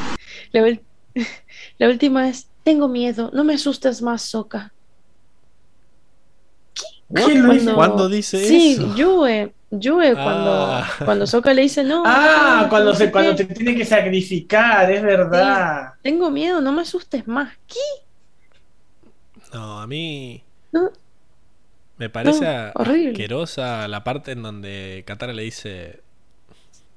La, 0.54 1.88
última 1.90 2.30
es, 2.30 2.48
tengo 2.64 2.88
miedo, 2.88 3.30
no 3.34 3.44
me 3.44 3.56
asustes 3.56 4.02
más, 4.02 4.22
Soka. 4.22 4.72
¿Quién 7.14 7.46
lo 7.46 7.54
hizo? 7.54 7.76
¿Cuándo 7.76 8.08
dice 8.08 8.46
sí, 8.46 8.74
eso? 8.74 8.96
Yue, 8.96 9.54
Yue 9.70 10.14
cuando, 10.14 10.52
Ah. 10.54 10.90
cuando 11.04 11.28
Soka 11.28 11.54
le 11.54 11.64
dice, 11.64 11.84
no. 11.84 12.04
Ah, 12.06 12.62
no, 12.64 12.70
cuando, 12.70 12.94
se, 12.96 13.12
cuando 13.12 13.36
te 13.36 13.46
tiene 13.46 13.76
que 13.76 13.86
sacrificar, 13.86 14.90
es 14.92 15.04
verdad. 15.04 15.94
Tengo 16.02 16.30
miedo, 16.32 16.62
no 16.62 16.72
me 16.72 16.82
asustes 16.84 17.28
más. 17.28 17.54
¿Qué? 17.68 17.76
No, 19.54 19.80
a 19.82 19.88
mí. 19.88 20.44
No. 20.72 20.90
Me 21.98 22.10
parece 22.10 22.46
No, 22.46 22.72
asquerosa 22.82 23.88
la 23.88 24.04
parte 24.04 24.32
en 24.34 24.44
donde 24.44 25.04
Katara 25.06 25.34
le 25.34 25.44
dice. 25.44 26.02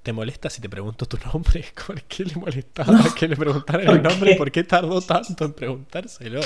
¿Te 0.03 0.13
molesta 0.15 0.49
si 0.49 0.63
te 0.63 0.69
pregunto 0.71 1.05
tu 1.07 1.19
nombre? 1.27 1.65
¿Por 1.87 2.03
qué 2.05 2.25
le 2.25 2.35
molestaba 2.35 2.99
que 3.19 3.29
le 3.29 3.37
preguntaran 3.37 3.83
el 3.89 4.01
¿por 4.01 4.11
nombre? 4.13 4.35
¿Por 4.37 4.51
qué 4.51 4.65
tardó 4.65 5.01
tanto 5.03 5.45
en 5.45 5.53
preguntárselo? 5.53 6.41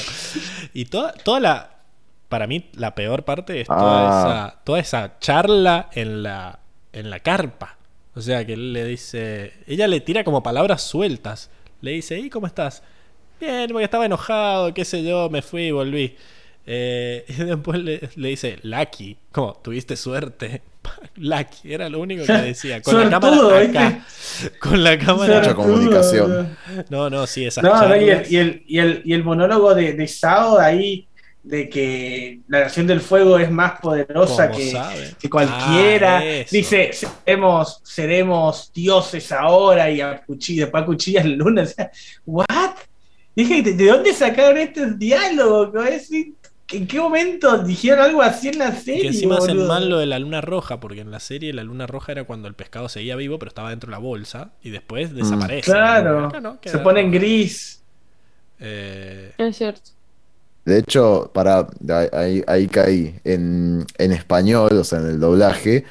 Y 0.73 0.87
toda, 0.87 1.13
toda 1.13 1.41
la. 1.41 1.74
Para 2.29 2.47
mí, 2.47 2.71
la 2.75 2.95
peor 2.95 3.25
parte 3.25 3.61
es 3.61 3.67
toda, 3.69 3.81
Ah. 3.83 4.49
esa, 4.49 4.65
toda 4.65 4.81
esa 4.81 5.19
charla 5.21 5.89
en 5.93 6.23
la, 6.23 6.59
en 6.93 7.11
la 7.11 7.21
carpa. 7.21 7.77
O 8.15 8.21
sea, 8.21 8.45
que 8.47 8.55
él 8.55 8.73
le 8.73 8.85
dice. 8.85 9.53
Ella 9.67 9.87
le 9.89 10.01
tira 10.01 10.25
como 10.25 10.43
palabras 10.43 10.83
sueltas. 10.83 11.51
Le 11.81 11.93
dice, 11.93 12.19
¿y 12.19 12.31
cómo 12.31 12.47
estás? 12.47 12.83
Bien, 13.41 13.69
porque 13.71 13.85
estaba 13.85 14.07
enojado, 14.07 14.73
qué 14.73 14.85
sé 14.85 15.03
yo, 15.03 15.29
me 15.31 15.43
fui 15.43 15.65
y 15.65 15.71
volví. 15.73 16.17
Eh, 16.67 17.25
y 17.29 17.33
después 17.45 17.79
le, 17.83 18.09
le 18.17 18.29
dice, 18.29 18.59
Lucky, 18.63 19.17
como, 19.33 19.53
tuviste 19.63 19.97
suerte. 19.97 20.63
Lucky, 21.17 21.73
era 21.73 21.89
lo 21.89 22.01
único 22.01 22.25
que 22.25 22.33
decía. 22.33 22.81
Con 22.83 22.99
la 22.99 23.11
cámara 23.11 23.59
¿viste? 23.61 23.79
acá. 23.79 24.07
Con 24.61 24.83
la 24.85 24.99
cámara 24.99 25.39
Mucha 25.39 25.51
acá. 25.51 25.55
comunicación. 25.55 26.57
No, 26.91 27.11
no, 27.11 27.27
sí, 27.27 27.45
esas 27.45 27.65
No, 27.65 27.89
no, 27.89 27.97
y, 27.97 28.09
el, 28.09 28.27
y, 28.33 28.37
el, 28.37 28.63
y, 28.67 28.79
el, 28.79 29.03
y 29.05 29.13
el 29.13 29.25
monólogo 29.25 29.75
de, 29.75 29.93
de 29.95 30.09
Sao 30.09 30.59
ahí, 30.59 31.07
de 31.45 31.69
que 31.69 32.41
la 32.49 32.61
nación 32.61 32.87
del 32.87 33.01
fuego 33.01 33.39
es 33.39 33.51
más 33.51 33.79
poderosa 33.79 34.51
¿Cómo 34.51 34.59
que, 35.21 35.31
cualquiera. 35.31 36.19
Ah. 36.19 36.45
Dice, 36.51 36.91
seremos, 36.93 37.81
seremos 37.85 38.73
dioses 38.73 39.31
ahora 39.31 39.91
y 39.91 40.01
a 40.01 40.23
cuchillas, 40.25 40.67
después 40.67 40.83
a 40.83 40.87
cuchillas 40.87 41.27
la 41.27 41.37
luna. 41.37 41.63
O 41.63 41.67
sea, 41.67 41.91
¿what? 42.25 42.75
Dije, 43.37 43.63
¿de, 43.63 43.75
de 43.75 43.87
dónde 43.87 44.15
sacaron 44.15 44.57
estos 44.57 44.99
diálogos? 44.99 45.71
¿En 46.73 46.87
qué 46.87 46.99
momento 46.99 47.59
dijeron 47.59 48.01
algo 48.01 48.23
así 48.23 48.49
en 48.49 48.59
la 48.59 48.73
serie? 48.73 49.03
Que 49.03 49.09
encima 49.09 49.37
hacen 49.37 49.57
boludo? 49.57 49.69
mal 49.69 49.89
lo 49.91 49.99
de 49.99 50.07
la 50.07 50.19
luna 50.19 50.41
roja, 50.41 50.81
porque 50.81 51.03
en 51.03 51.11
la 51.11 51.21
serie 51.21 51.53
la 51.53 51.63
luna 51.63 51.87
roja 51.87 52.13
era 52.13 52.25
cuando 52.25 52.49
el 52.49 52.55
pescado 52.55 52.89
seguía 52.89 53.17
vivo, 53.17 53.39
pero 53.39 53.51
estaba 53.51 53.69
dentro 53.69 53.89
de 53.89 53.93
la 53.93 53.99
bolsa 53.99 54.53
y 54.63 54.71
después 54.71 55.15
desaparece. 55.15 55.71
Mm. 55.71 55.75
Claro, 55.75 56.27
Acá 56.27 56.41
no, 56.41 56.59
se 56.65 56.79
pone 56.79 57.01
en 57.01 57.13
gris. 57.13 57.83
Eh, 58.61 59.35
Es 59.37 59.57
cierto. 59.59 59.91
De 60.65 60.79
hecho, 60.79 61.31
para 61.35 61.69
ahí, 62.13 62.43
ahí 62.47 62.67
caí. 62.69 63.21
En, 63.25 63.85
en 63.99 64.13
español, 64.13 64.73
o 64.79 64.85
sea, 64.85 64.99
en 65.01 65.07
el 65.09 65.21
doblaje, 65.21 65.85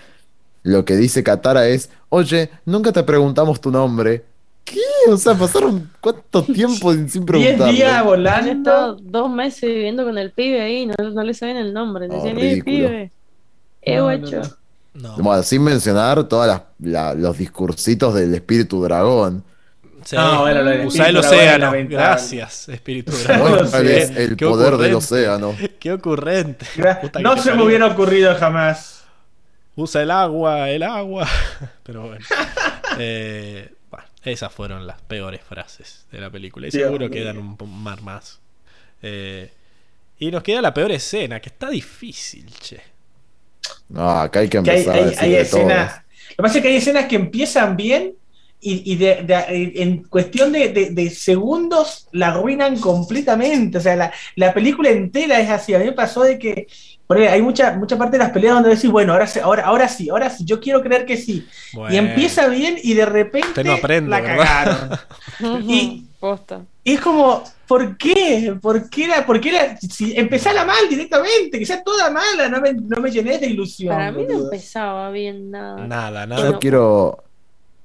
lo 0.63 0.83
que 0.85 0.95
dice 0.95 1.23
Katara 1.23 1.67
es, 1.67 1.89
oye, 2.09 2.49
nunca 2.65 2.91
te 2.91 3.03
preguntamos 3.03 3.61
tu 3.61 3.69
nombre. 3.71 4.23
¿Qué? 4.63 4.79
O 5.09 5.17
sea, 5.17 5.35
pasaron 5.35 5.89
cuánto 5.99 6.41
tiempo 6.53 6.93
sin, 6.93 7.09
sin 7.09 7.25
Diez 7.25 7.59
días 7.65 8.03
volando. 8.03 8.51
estado 8.51 8.95
dos 9.01 9.29
meses 9.29 9.61
viviendo 9.69 10.05
con 10.05 10.17
el 10.17 10.31
pibe 10.31 10.61
ahí, 10.61 10.85
no, 10.85 10.93
no 10.97 11.23
le 11.23 11.33
saben 11.33 11.57
el 11.57 11.73
nombre. 11.73 12.07
Le 12.07 12.15
Oh, 12.15 12.17
decían, 12.17 12.37
eh, 12.37 12.41
ridículo. 12.41 12.63
pibe. 12.87 13.11
Eh, 13.81 13.97
No, 13.97 14.17
no, 14.17 14.17
no. 14.17 14.41
no. 14.93 15.17
Bueno, 15.17 15.43
sin 15.43 15.63
mencionar 15.63 16.23
todos 16.27 16.61
los 16.79 17.37
discursitos 17.37 18.15
del 18.15 18.33
espíritu 18.33 18.81
dragón. 18.81 19.43
Sí. 20.05 20.15
No, 20.15 20.41
bueno, 20.41 20.61
lo 20.63 20.87
Usá 20.87 21.09
el 21.09 21.17
océano. 21.17 21.71
Gracias, 21.89 22.69
espíritu 22.69 23.11
No 23.13 23.17
dragón. 23.19 23.65
sé. 23.65 23.71
¿Cuál 23.71 23.87
es 23.89 24.09
el 24.11 24.35
Qué 24.35 24.45
poder 24.45 24.77
del 24.77 24.95
océano? 24.95 25.55
Qué 25.79 25.91
ocurrente. 25.93 26.65
Puta 27.01 27.19
que 27.19 27.23
No 27.23 27.37
se 27.37 27.53
me 27.53 27.63
hubiera 27.63 27.87
ocurrido 27.87 28.35
jamás. 28.35 29.03
Usa 29.75 30.01
el 30.03 30.11
agua, 30.11 30.69
el 30.69 30.83
agua. 30.83 31.27
Pero 31.83 32.07
bueno. 32.07 32.25
Eh, 32.99 33.73
bueno, 33.89 34.05
esas 34.23 34.51
fueron 34.53 34.85
las 34.85 35.01
peores 35.01 35.41
frases 35.41 36.05
de 36.11 36.19
la 36.19 36.29
película. 36.29 36.67
Y 36.67 36.71
Dios 36.71 36.83
seguro 36.83 37.07
mío. 37.09 37.11
quedan 37.11 37.37
un 37.39 37.57
mar 37.83 38.01
más. 38.01 38.39
Eh, 39.01 39.51
y 40.19 40.29
nos 40.31 40.43
queda 40.43 40.61
la 40.61 40.73
peor 40.73 40.91
escena, 40.91 41.39
que 41.39 41.49
está 41.49 41.69
difícil, 41.69 42.45
che. 42.59 42.81
No, 43.89 44.09
acá 44.09 44.39
hay 44.41 44.49
que 44.49 44.61
Que 44.61 44.69
hay, 44.71 44.77
empezar 44.81 44.95
a 44.95 44.97
hay- 44.99 45.05
decir 45.05 45.23
hay 45.23 45.31
de 45.31 45.41
escenas. 45.41 45.95
Lo 46.29 46.35
que 46.35 46.43
pasa 46.43 46.57
es 46.57 46.61
que 46.61 46.67
hay 46.69 46.75
escenas 46.75 47.05
que 47.05 47.15
empiezan 47.15 47.75
bien 47.75 48.13
y, 48.63 48.93
y 48.93 48.95
de- 48.95 49.23
de- 49.23 49.73
en 49.81 50.03
cuestión 50.03 50.51
de, 50.51 50.69
de- 50.69 50.89
de 50.91 51.09
segundos 51.09 52.07
la 52.11 52.27
arruinan 52.29 52.79
completamente. 52.79 53.77
O 53.77 53.81
sea, 53.81 53.95
la, 53.95 54.13
la 54.35 54.53
película 54.53 54.89
entera 54.89 55.39
es 55.39 55.49
así. 55.49 55.73
A 55.73 55.79
mí 55.79 55.85
me 55.85 55.91
pasó 55.91 56.23
de 56.23 56.39
que 56.39 56.67
por 57.05 57.17
ahí 57.17 57.25
hay 57.27 57.41
mucha, 57.41 57.75
mucha 57.75 57.97
parte 57.97 58.17
de 58.17 58.23
las 58.23 58.31
peleas 58.31 58.53
donde 58.55 58.69
decís, 58.69 58.89
bueno, 58.89 59.13
ahora, 59.13 59.27
se- 59.27 59.41
ahora, 59.41 59.63
ahora 59.65 59.87
sí, 59.87 60.09
ahora 60.09 60.29
sí, 60.29 60.45
yo 60.45 60.59
quiero 60.59 60.81
creer 60.81 61.05
que 61.05 61.17
sí. 61.17 61.45
Y 61.89 61.97
empieza 61.97 62.47
bien 62.47 62.77
y 62.81 62.93
de 62.93 63.05
repente 63.05 63.49
Usted 63.49 63.65
no 63.65 63.73
aprende, 63.73 64.09
la 64.09 64.21
¿verdad? 64.21 64.37
cagaron. 65.39 65.63
Y- 65.69 66.05
Posta. 66.19 66.61
Y 66.85 66.93
es 66.93 67.01
como, 67.01 67.43
¿por 67.67 67.97
qué? 67.97 68.55
¿Por 68.61 68.89
qué 68.89 69.07
la, 69.09 69.25
por 69.25 69.41
qué 69.41 69.51
la, 69.51 69.77
si 69.77 70.17
empezala 70.17 70.63
mal 70.63 70.87
directamente, 70.89 71.59
que 71.59 71.65
sea 71.65 71.83
toda 71.83 72.09
mala, 72.11 72.47
no 72.47 72.61
me, 72.61 72.73
no 72.73 73.01
me 73.01 73.11
llenes 73.11 73.41
de 73.41 73.47
ilusión. 73.47 73.93
Para 73.93 74.09
mí 74.13 74.25
no 74.29 74.39
empezaba 74.45 75.11
bien 75.11 75.51
nada. 75.51 75.85
Nada, 75.85 76.21
Yo 76.21 76.27
nada. 76.27 76.41
Bueno. 76.43 76.59
quiero, 76.59 77.23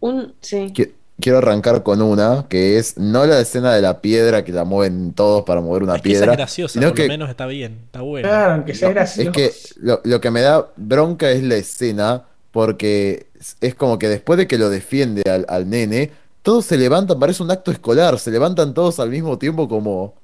Un, 0.00 0.34
sí. 0.40 0.72
qui- 0.74 0.92
quiero 1.20 1.38
arrancar 1.38 1.82
con 1.82 2.00
una, 2.00 2.46
que 2.48 2.78
es 2.78 2.96
no 2.96 3.26
la 3.26 3.40
escena 3.40 3.74
de 3.74 3.82
la 3.82 4.00
piedra 4.00 4.44
que 4.44 4.52
la 4.52 4.64
mueven 4.64 5.12
todos 5.14 5.42
para 5.44 5.60
mover 5.60 5.82
una 5.82 5.96
es 5.96 6.02
que 6.02 6.10
esa 6.10 6.18
piedra. 6.20 6.32
es 6.32 6.36
graciosa, 6.38 6.72
sino 6.74 6.86
por 6.88 6.96
que- 6.96 7.02
lo 7.02 7.08
menos 7.08 7.30
está 7.30 7.46
bien, 7.46 7.78
está 7.86 8.00
bueno. 8.02 8.28
Claro, 8.28 8.54
aunque 8.54 8.74
sea 8.74 8.88
No, 8.88 8.94
gracioso. 8.94 9.30
es 9.30 9.36
que 9.36 9.52
lo, 9.80 10.00
lo 10.04 10.20
que 10.20 10.30
me 10.30 10.40
da 10.42 10.68
bronca 10.76 11.30
es 11.30 11.42
la 11.42 11.56
escena, 11.56 12.22
porque 12.52 13.26
es- 13.38 13.56
es 13.60 13.74
como 13.74 13.98
que 13.98 14.08
después 14.08 14.36
de 14.38 14.46
que 14.46 14.58
lo 14.58 14.70
defiende 14.70 15.22
al, 15.28 15.44
al 15.48 15.68
nene, 15.68 16.12
todos 16.42 16.64
se 16.64 16.76
levantan, 16.78 17.18
parece 17.18 17.42
un 17.42 17.50
acto 17.50 17.70
escolar, 17.72 18.18
se 18.18 18.30
levantan 18.30 18.72
todos 18.74 19.00
al 19.00 19.10
mismo 19.10 19.38
tiempo 19.38 19.68
como... 19.68 20.14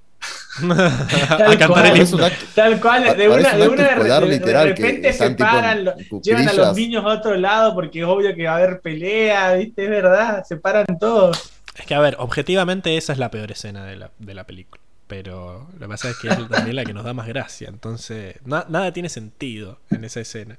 a 0.59 1.37
Tal 1.37 1.59
cantar 1.59 1.69
cual. 1.69 1.87
el 1.87 2.03
himno. 2.09 2.27
Tal 2.55 2.81
cual, 2.81 3.17
de 3.17 3.29
una, 3.29 3.53
un 3.55 3.59
de 3.61 3.69
una 3.69 3.83
de, 3.83 3.89
escolar 3.91 4.23
de- 4.23 4.29
de 4.29 4.35
literal, 4.39 4.75
que 4.75 4.83
repente 4.83 5.13
se 5.13 5.31
paran, 5.33 5.85
lo- 5.85 5.95
llevan 6.23 6.49
a 6.49 6.53
los 6.53 6.77
niños 6.77 7.05
a 7.05 7.09
otro 7.09 7.35
lado 7.37 7.75
porque 7.75 8.01
es 8.01 8.05
obvio 8.07 8.35
que 8.35 8.45
va 8.47 8.53
a 8.53 8.57
haber 8.57 8.81
pelea, 8.81 9.55
¿viste? 9.55 9.85
Es 9.85 9.91
verdad, 9.91 10.45
se 10.45 10.57
paran 10.57 10.87
todos. 11.01 11.51
Es 11.77 11.87
que, 11.87 11.95
a 11.95 12.01
ver, 12.01 12.17
objetivamente 12.19 12.97
esa 12.97 13.13
es 13.13 13.19
la 13.19 13.31
peor 13.31 13.51
escena 13.51 13.85
de 13.85 13.97
la, 13.97 14.11
de 14.19 14.35
la 14.35 14.45
película. 14.45 14.81
Pero 15.07 15.69
lo 15.75 15.81
que 15.81 15.89
pasa 15.89 16.11
es 16.11 16.17
que 16.19 16.29
es 16.29 16.49
también 16.49 16.77
la 16.77 16.85
que 16.85 16.95
nos 16.95 17.05
da 17.05 17.13
más 17.13 17.27
gracia. 17.27 17.69
Entonces, 17.69 18.37
na- 18.45 18.65
nada 18.69 18.93
tiene 18.93 19.09
sentido 19.09 19.79
en 19.91 20.05
esa 20.05 20.21
escena. 20.21 20.57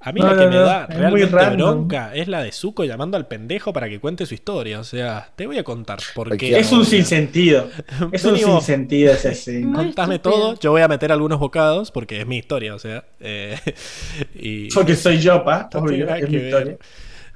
A 0.00 0.12
mí 0.12 0.22
No, 0.22 0.28
la 0.28 0.36
que 0.36 0.46
no, 0.46 0.48
me 0.48 0.58
no, 0.58 0.62
da 0.62 0.86
realmente 0.86 1.48
bronca 1.48 2.14
es 2.14 2.28
la 2.28 2.42
de 2.42 2.52
Zuko 2.52 2.84
llamando 2.84 3.16
al 3.16 3.26
pendejo 3.26 3.72
para 3.72 3.88
que 3.88 3.98
cuente 4.00 4.26
su 4.26 4.34
historia. 4.34 4.78
O 4.80 4.84
sea, 4.84 5.32
te 5.36 5.46
voy 5.46 5.58
a 5.58 5.64
contar 5.64 6.06
por 6.14 6.36
qué. 6.36 6.58
Es 6.58 6.72
un 6.72 6.84
sinsentido. 6.84 7.70
Es 8.12 8.24
un 8.24 8.38
sinsentido 8.38 9.12
ese 9.12 9.34
sí. 9.34 9.62
Contame 9.72 10.18
todo, 10.18 10.58
yo 10.58 10.70
voy 10.70 10.82
a 10.82 10.88
meter 10.88 11.12
algunos 11.12 11.38
bocados 11.40 11.90
porque 11.90 12.20
es 12.20 12.26
mi 12.26 12.38
historia, 12.38 12.74
o 12.74 12.78
sea. 12.78 13.04
eh, 13.20 13.58
y 14.34 14.68
Porque 14.70 14.94
soy 14.96 15.18
yo, 15.18 15.44
pa. 15.44 15.68
Obvio, 15.74 16.08
es 16.08 16.16
que 16.16 16.26
mi 16.26 16.36
historia. 16.36 16.78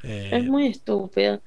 Eh, 0.03 0.31
Es 0.31 0.45
muy 0.47 0.67
estúpido. 0.69 1.43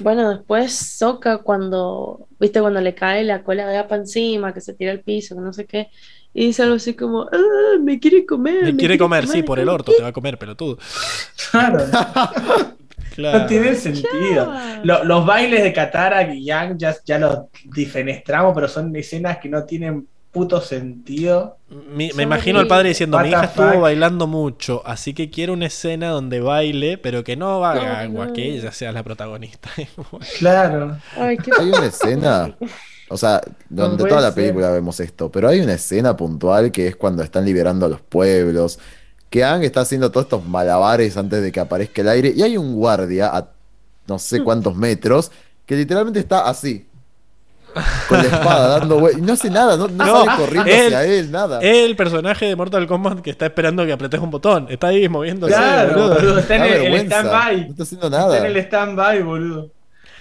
Bueno, 0.00 0.30
después 0.30 0.74
Soca 0.98 1.38
cuando, 1.42 2.28
viste, 2.40 2.60
cuando 2.60 2.80
le 2.80 2.94
cae 2.94 3.24
la 3.24 3.44
cola 3.44 3.66
de 3.68 3.78
apa 3.78 3.96
encima, 3.96 4.54
que 4.54 4.60
se 4.60 4.74
tira 4.74 4.92
al 4.92 5.02
piso, 5.02 5.34
que 5.36 5.42
no 5.42 5.52
sé 5.52 5.66
qué, 5.66 5.90
y 6.34 6.46
dice 6.46 6.62
algo 6.62 6.76
así 6.76 6.94
como, 6.94 7.22
"Ah, 7.32 7.78
me 7.82 7.98
quiere 7.98 8.24
comer. 8.26 8.64
me 8.64 8.76
quiere 8.76 8.98
comer, 8.98 9.26
sí, 9.26 9.42
por 9.42 9.58
el 9.58 9.68
orto, 9.68 9.92
te 9.96 10.02
va 10.02 10.08
a 10.08 10.12
comer, 10.12 10.38
pelotudo. 10.38 10.78
Claro, 11.50 11.78
Claro. 13.14 13.38
no 13.40 13.46
tiene 13.46 13.74
sentido. 13.74 14.52
Lo- 14.84 15.02
los 15.02 15.26
bailes 15.26 15.64
de 15.64 15.72
Katara 15.72 16.32
y 16.32 16.44
Yang 16.44 16.78
ya, 16.78 16.96
ya 17.04 17.18
los 17.18 17.38
difenestramos, 17.64 18.54
pero 18.54 18.68
son 18.68 18.94
escenas 18.94 19.38
que 19.38 19.48
no 19.48 19.64
tienen 19.64 20.06
puto 20.30 20.60
sentido. 20.60 21.56
Mi- 21.94 22.12
me 22.14 22.22
imagino 22.22 22.60
al 22.60 22.68
padre 22.68 22.90
diciendo, 22.90 23.18
mi 23.18 23.30
hija 23.30 23.44
estuvo 23.46 23.72
fuck? 23.72 23.80
bailando 23.80 24.26
mucho, 24.28 24.82
así 24.86 25.14
que 25.14 25.30
quiero 25.30 25.54
una 25.54 25.66
escena 25.66 26.10
donde 26.10 26.38
baile, 26.40 26.96
pero 26.98 27.24
que 27.24 27.34
no 27.34 27.64
haga 27.64 27.82
No, 27.82 27.92
agua, 28.12 28.26
no. 28.26 28.32
que 28.34 28.54
ella 28.54 28.70
sea 28.70 28.92
la 28.92 29.02
protagonista. 29.02 29.68
Claro. 30.38 30.98
Ay, 31.16 31.38
qué 31.38 31.50
Hay 31.58 31.70
una 31.70 31.86
escena, 31.86 32.56
o 33.10 33.16
sea, 33.16 33.40
donde 33.68 34.04
toda 34.04 34.20
la 34.20 34.32
ser. 34.32 34.42
película 34.44 34.70
vemos 34.70 35.00
esto, 35.00 35.30
pero 35.30 35.48
hay 35.48 35.60
una 35.60 35.74
escena 35.74 36.16
puntual 36.16 36.70
que 36.72 36.88
es 36.88 36.96
cuando 36.96 37.22
están 37.22 37.44
liberando 37.44 37.86
a 37.86 37.88
los 37.88 38.00
pueblos, 38.00 38.78
que 39.30 39.44
Aang 39.44 39.62
está 39.62 39.80
haciendo 39.82 40.10
todos 40.10 40.24
estos 40.26 40.46
malabares 40.46 41.16
antes 41.16 41.42
de 41.42 41.52
que 41.52 41.60
aparezca 41.60 42.00
el 42.02 42.08
aire, 42.08 42.32
y 42.34 42.42
hay 42.42 42.56
un 42.56 42.74
guardia 42.74 43.28
a 43.36 43.48
no 44.06 44.18
sé 44.18 44.42
cuántos 44.42 44.74
metros 44.74 45.30
que 45.66 45.76
literalmente 45.76 46.18
está 46.20 46.48
así, 46.48 46.86
con 48.08 48.16
la 48.18 48.24
espada 48.24 48.78
dando 48.78 48.98
vueltas, 48.98 49.22
y 49.22 49.24
no 49.26 49.32
hace 49.34 49.50
nada, 49.50 49.76
no, 49.76 49.86
no 49.88 50.04
No, 50.06 50.24
sale 50.24 50.36
corriendo 50.42 50.70
él- 50.70 50.86
hacia 50.94 51.04
él, 51.04 51.30
nada. 51.30 51.60
El 51.60 51.94
personaje 51.94 52.46
de 52.46 52.56
Mortal 52.56 52.86
Kombat 52.86 53.20
que 53.20 53.30
está 53.30 53.44
esperando 53.46 53.84
que 53.84 53.92
apretes 53.92 54.18
un 54.20 54.30
botón, 54.30 54.66
está 54.70 54.88
ahí 54.88 55.06
moviéndose. 55.08 55.52
Claro, 55.54 55.90
boludo. 55.94 56.14
boludo, 56.14 56.38
está 56.38 56.56
en 56.56 56.62
el, 56.62 56.72
el 56.72 56.80
vergüenza, 56.82 57.22
no 57.22 57.28
stand-by. 57.28 57.68
está 57.70 57.82
haciendo 57.82 58.06
Está 58.06 58.18
nada. 58.18 58.38
en 58.38 58.44
el 58.46 58.56
stand-by, 58.56 59.22
boludo. 59.22 59.70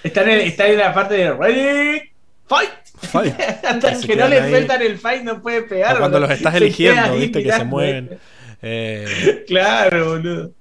Está 0.04 0.22
en, 0.24 0.30
el, 0.30 0.40
está 0.42 0.68
en 0.68 0.78
la 0.78 0.94
parte 0.94 1.14
de 1.16 1.34
Ready, 1.34 2.02
Fight. 2.48 2.72
Fight. 2.96 3.40
Hasta 3.64 3.96
Se 3.96 4.08
que 4.08 4.16
no 4.16 4.28
le 4.28 4.50
sueltan 4.50 4.82
el 4.82 4.98
fight 4.98 5.24
no 5.24 5.42
puede 5.42 5.64
pegar. 5.64 5.98
O 5.98 6.00
cuando 6.00 6.20
los 6.20 6.32
estás 6.32 6.56
eligiendo, 6.56 7.16
viste, 7.16 7.44
que 7.44 7.52
se 7.52 7.64
mueven. 7.64 8.18
Eh, 8.62 9.44
Claro, 9.48 10.10
boludo. 10.12 10.52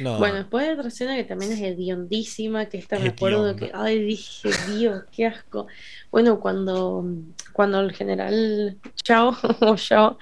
no. 0.00 0.18
Bueno, 0.18 0.36
después 0.36 0.66
hay 0.66 0.74
otra 0.74 0.88
escena 0.88 1.16
que 1.16 1.24
también 1.24 1.52
es 1.52 1.60
hediondísima, 1.60 2.66
que 2.66 2.78
esta 2.78 2.98
me 2.98 3.08
acuerdo 3.08 3.56
que, 3.56 3.70
ay, 3.74 4.02
dije, 4.02 4.50
Dios, 4.68 5.04
qué 5.14 5.26
asco. 5.26 5.66
Bueno, 6.10 6.40
cuando, 6.40 7.04
cuando 7.52 7.80
el 7.80 7.92
general 7.92 8.76
Chao, 9.02 9.36
o 9.60 9.76
Chao, 9.76 10.18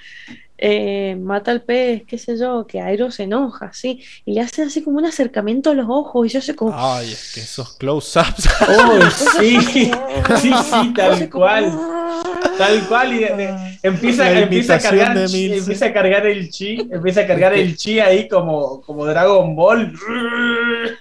eh, 0.63 1.17
mata 1.21 1.51
al 1.51 1.63
pez, 1.63 2.03
qué 2.07 2.19
sé 2.19 2.39
yo, 2.39 2.67
que 2.67 2.81
Airo 2.81 3.11
se 3.11 3.23
enoja, 3.25 3.73
¿sí? 3.73 4.03
Y 4.27 4.35
le 4.35 4.43
hace 4.43 4.63
así 4.63 4.83
como 4.83 4.99
un 4.99 5.07
acercamiento 5.07 5.71
a 5.71 5.75
los 5.75 5.87
ojos, 5.89 6.27
y 6.27 6.29
yo 6.31 6.41
sé 6.41 6.55
como... 6.55 6.73
Ay, 6.77 7.11
es 7.13 7.33
que 7.35 7.41
esos 7.41 7.77
close-ups. 7.77 8.49
Oh, 8.69 9.01
sí, 9.41 9.59
sí, 9.63 9.91
sí, 10.41 10.93
tal 10.95 11.19
como, 11.29 11.31
cual. 11.31 11.65
"Ah". 11.73 11.97
Tal 12.59 12.87
cual, 12.89 13.13
y 13.15 13.19
de- 13.21 13.37
de- 13.37 13.79
empieza, 13.83 14.31
empieza, 14.39 14.75
a 14.75 14.79
cargar, 14.79 15.19
de 15.19 15.27
chi- 15.27 15.33
Milce. 15.49 15.59
empieza 15.59 15.87
a 15.87 15.93
cargar 15.95 16.27
el 16.27 16.51
chi, 16.51 16.89
empieza 16.91 17.21
a 17.23 17.27
cargar 17.27 17.55
el 17.55 17.75
chi 17.77 17.99
ahí 18.01 18.29
como, 18.29 18.83
como 18.83 19.07
Dragon 19.07 19.57
Ball. 19.57 19.95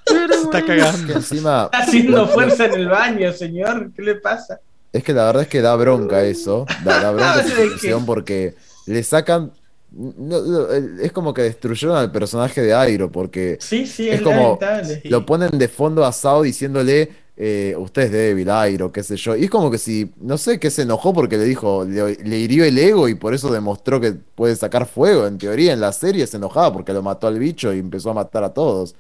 Se 0.06 0.26
está 0.44 0.66
cagando. 0.66 1.14
encima, 1.14 1.66
Está 1.66 1.80
haciendo 1.80 2.28
fuerza 2.28 2.66
en 2.66 2.74
el 2.76 2.88
baño, 2.88 3.34
señor. 3.34 3.92
¿Qué 3.96 4.02
le 4.02 4.16
pasa? 4.16 4.60
Es 4.94 5.04
que 5.04 5.14
la 5.14 5.26
verdad 5.26 5.44
es 5.44 5.48
que 5.50 5.62
da 5.62 5.76
bronca 5.76 6.24
eso, 6.24 6.66
da, 6.84 7.00
da 7.02 7.12
bronca 7.12 7.44
No 7.44 7.80
qué. 7.82 7.96
porque 8.06 8.56
le 8.94 9.04
sacan, 9.04 9.52
no, 9.92 10.42
no, 10.42 10.72
es 10.72 11.12
como 11.12 11.34
que 11.34 11.42
destruyeron 11.44 11.98
al 11.98 12.12
personaje 12.12 12.62
de 12.62 12.74
Airo 12.74 13.12
porque 13.12 13.58
Sí, 13.60 13.86
sí, 13.88 14.10
Es 14.10 14.16
es, 14.16 14.22
como-. 14.22 14.60
Sí. 14.84 15.10
lo 15.10 15.26
ponen 15.26 15.58
de 15.58 15.68
fondo 15.68 16.06
a 16.06 16.12
Sao 16.12 16.44
diciéndole, 16.44 17.10
eh, 17.38 17.74
usted 17.78 18.04
es 18.04 18.12
débil, 18.12 18.50
Airo, 18.50 18.92
qué 18.92 19.02
sé 19.04 19.16
yo, 19.16 19.36
y 19.36 19.46
es 19.46 19.50
como 19.50 19.72
que 19.72 19.78
si, 19.78 20.12
no 20.20 20.38
sé, 20.38 20.60
que 20.60 20.70
se 20.70 20.84
enojó 20.84 21.14
porque 21.14 21.38
le 21.38 21.46
dijo, 21.46 21.86
le, 21.86 22.16
le 22.16 22.38
hirió 22.38 22.66
el 22.66 22.78
ego 22.78 23.08
y 23.08 23.16
por 23.16 23.34
eso 23.34 23.52
demostró 23.52 24.00
que 24.02 24.12
puede 24.14 24.56
sacar 24.56 24.86
fuego, 24.88 25.26
en 25.26 25.38
teoría 25.38 25.74
en 25.74 25.80
la 25.82 25.92
serie 25.94 26.28
se 26.28 26.38
enojaba 26.38 26.72
porque 26.74 26.94
lo 26.94 27.02
mató 27.02 27.28
al 27.28 27.40
bicho 27.40 27.74
y 27.74 27.80
empezó 27.80 28.12
a 28.12 28.14
matar 28.14 28.44
a 28.44 28.54
todos, 28.54 28.96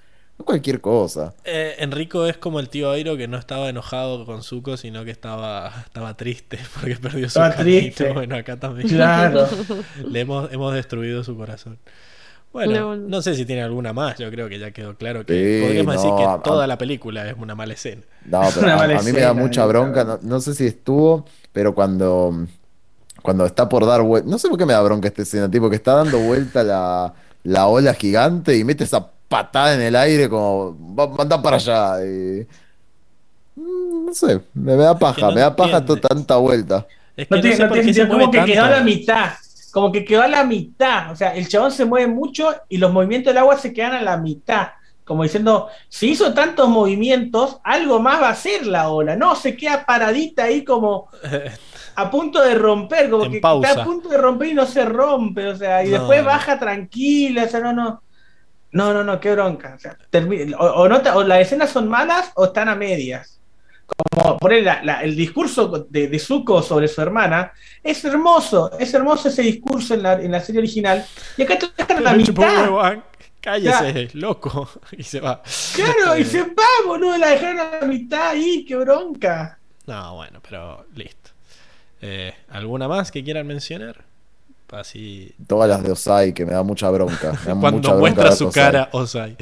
cualquier 0.45 0.81
cosa. 0.81 1.33
Eh, 1.43 1.75
Enrico 1.79 2.25
es 2.25 2.37
como 2.37 2.59
el 2.59 2.69
tío 2.69 2.91
Airo 2.91 3.17
que 3.17 3.27
no 3.27 3.37
estaba 3.37 3.69
enojado 3.69 4.25
con 4.25 4.43
Zuko, 4.43 4.77
sino 4.77 5.05
que 5.05 5.11
estaba, 5.11 5.71
estaba 5.85 6.15
triste 6.17 6.59
porque 6.79 6.95
perdió 6.95 7.29
su 7.29 7.39
camino. 7.39 7.61
triste. 7.63 8.13
Bueno, 8.13 8.35
acá 8.35 8.57
también. 8.59 8.87
Claro. 8.87 9.47
Le 10.07 10.19
hemos, 10.21 10.51
hemos 10.51 10.73
destruido 10.73 11.23
su 11.23 11.35
corazón. 11.37 11.77
Bueno, 12.51 12.95
No, 12.95 13.21
sé 13.21 13.35
si 13.35 13.45
tiene 13.45 13.61
alguna 13.61 13.93
más. 13.93 14.17
Yo 14.17 14.31
creo 14.31 14.49
que 14.49 14.57
ya 14.57 14.71
quedó 14.71 14.95
claro 14.97 15.23
que 15.25 15.33
Sí, 15.33 15.61
podríamos 15.63 15.95
no, 15.95 16.01
decir 16.01 16.15
que 16.17 16.23
a- 16.23 16.41
toda 16.41 16.63
a- 16.63 16.67
la 16.67 16.77
película 16.79 17.29
es 17.29 17.35
una 17.37 17.53
mala 17.53 17.73
escena. 17.73 18.01
No, 18.25 18.41
pero 18.55 18.61
Una 18.65 18.73
a, 18.73 18.77
mala 18.77 18.99
a 18.99 19.03
mí 19.03 19.11
me 19.11 19.19
da 19.21 19.33
mucha 19.33 19.65
bronca, 19.67 20.03
no, 20.03 20.19
no 20.23 20.39
sé 20.41 20.55
si 20.55 20.65
estuvo, 20.65 21.25
pero 21.53 21.75
cuando, 21.75 22.47
cuando 23.21 23.45
está 23.45 23.69
por 23.69 23.85
dar 23.85 24.01
vuelta, 24.01 24.27
no 24.29 24.39
sé 24.39 24.49
por 24.49 24.57
qué 24.57 24.65
me 24.65 24.73
da 24.73 24.81
bronca 24.81 25.07
esta 25.07 25.21
escena, 25.21 25.49
tipo 25.51 25.69
que 25.69 25.75
está 25.75 25.93
dando 25.93 26.17
vuelta 26.19 26.63
la, 26.63 27.13
la 27.43 27.67
ola 27.67 27.93
gigante 27.93 28.57
y 28.57 28.63
mete 28.63 28.83
esa 28.83 29.11
patada 29.29 29.75
en 29.75 29.81
el 29.81 29.95
aire 29.95 30.29
como, 30.29 30.75
va, 30.95 31.09
anda 31.23 31.41
para 31.41 31.57
allá. 31.57 32.05
y- 32.05 32.47
Mm, 33.55 34.05
no 34.05 34.13
sé, 34.13 34.41
me, 34.53 34.75
me 34.75 34.83
da 34.83 34.97
paja, 34.97 35.21
no 35.27 35.31
me 35.33 35.41
da 35.41 35.55
paja 35.55 35.83
tanta 35.85 36.37
vuelta. 36.37 36.87
Es 37.15 37.27
que 37.27 37.35
No 37.35 37.37
no, 37.37 37.41
tiene, 37.41 37.57
sé 37.57 37.63
no 37.63 37.71
tiene 37.73 37.93
se 37.93 38.07
como 38.07 38.31
que 38.31 38.45
quedó 38.45 38.63
a 38.65 38.69
la 38.69 38.81
mitad. 38.81 39.31
Como 39.71 39.91
que 39.91 40.05
quedó 40.05 40.21
a 40.23 40.27
la 40.27 40.43
mitad. 40.43 41.11
O 41.11 41.15
sea, 41.15 41.35
el 41.35 41.47
chabón 41.47 41.71
se 41.71 41.85
mueve 41.85 42.07
mucho 42.07 42.55
y 42.69 42.77
los 42.77 42.91
movimientos 42.91 43.31
del 43.33 43.39
agua 43.39 43.57
se 43.57 43.73
quedan 43.73 43.93
a 43.93 44.01
la 44.01 44.17
mitad. 44.17 44.69
Como 45.03 45.23
diciendo, 45.23 45.67
si 45.89 46.11
hizo 46.11 46.33
tantos 46.33 46.69
movimientos, 46.69 47.59
algo 47.63 47.99
más 47.99 48.21
va 48.21 48.29
a 48.29 48.35
ser 48.35 48.65
la 48.67 48.89
ola. 48.89 49.15
No, 49.15 49.35
se 49.35 49.57
queda 49.57 49.85
paradita 49.85 50.43
ahí 50.45 50.63
como 50.63 51.09
a 51.95 52.09
punto 52.11 52.41
de 52.41 52.55
romper, 52.55 53.09
como 53.09 53.25
En 53.25 53.31
que 53.33 53.39
pausa. 53.41 53.69
está 53.69 53.81
a 53.81 53.85
punto 53.85 54.09
de 54.09 54.17
romper 54.17 54.49
y 54.49 54.53
no 54.53 54.65
se 54.65 54.85
rompe. 54.85 55.47
O 55.47 55.55
sea, 55.55 55.83
y 55.83 55.87
No, 55.87 55.93
después 55.99 56.23
baja 56.23 56.57
tranquila. 56.59 57.43
O 57.43 57.47
sea, 57.49 57.59
no, 57.59 57.73
no. 57.73 58.01
No, 58.71 58.93
no, 58.93 59.03
no, 59.03 59.19
qué 59.19 59.31
bronca. 59.31 59.73
O, 59.75 59.79
sea, 59.79 59.97
o, 60.59 60.65
o 60.65 60.87
no 60.89 60.97
o 61.15 61.23
las 61.23 61.41
escenas 61.41 61.69
son 61.71 61.87
malas 61.89 62.31
o 62.35 62.45
están 62.45 62.69
a 62.69 62.75
medias. 62.75 63.39
Como 64.11 64.37
por 64.37 64.53
el, 64.53 64.65
la- 64.65 64.83
la- 64.83 65.01
el 65.03 65.15
discurso 65.15 65.87
de, 65.89 66.07
de 66.07 66.19
Zuko 66.19 66.61
sobre 66.61 66.87
su 66.87 67.01
hermana 67.01 67.51
es 67.83 68.03
hermoso, 68.05 68.71
es 68.79 68.93
hermoso 68.93 69.29
ese 69.29 69.41
discurso 69.41 69.95
en 69.95 70.03
la, 70.03 70.13
en 70.13 70.31
la 70.31 70.39
serie 70.41 70.59
original. 70.59 71.03
Y 71.37 71.43
acá 71.43 71.57
te 71.57 71.67
dejan 71.75 71.97
a 71.97 72.01
la 72.01 72.13
mitad. 72.17 72.33
Cállese, 73.41 74.09
loco. 74.13 74.69
Y 74.97 75.03
se 75.03 75.19
va. 75.19 75.41
Claro, 75.73 76.17
y 76.19 76.25
se 76.25 76.43
va, 76.43 76.63
boludo, 76.85 77.17
la 77.17 77.29
dejaron 77.31 77.59
a 77.59 77.79
la 77.81 77.87
mitad 77.87 78.29
ahí, 78.29 78.65
qué 78.65 78.75
bronca. 78.75 79.59
No, 79.87 80.15
bueno, 80.15 80.39
pero 80.47 80.85
listo. 80.95 81.31
Eh, 82.01 82.33
¿Alguna 82.49 82.87
más 82.87 83.11
que 83.11 83.23
quieran 83.23 83.47
mencionar? 83.47 84.05
Así. 84.71 85.33
Todas 85.47 85.67
las 85.69 85.83
de 85.83 85.91
Osai, 85.91 86.33
que 86.33 86.45
me 86.45 86.53
da 86.53 86.63
mucha 86.63 86.89
bronca. 86.91 87.33
me 87.45 87.47
da 87.47 87.55
mucha 87.55 87.59
Cuando 87.59 87.95
bronca 87.95 87.95
muestra 87.95 88.31
su 88.31 88.47
Osai. 88.47 88.51
cara, 88.51 88.89
Osai. 88.91 89.35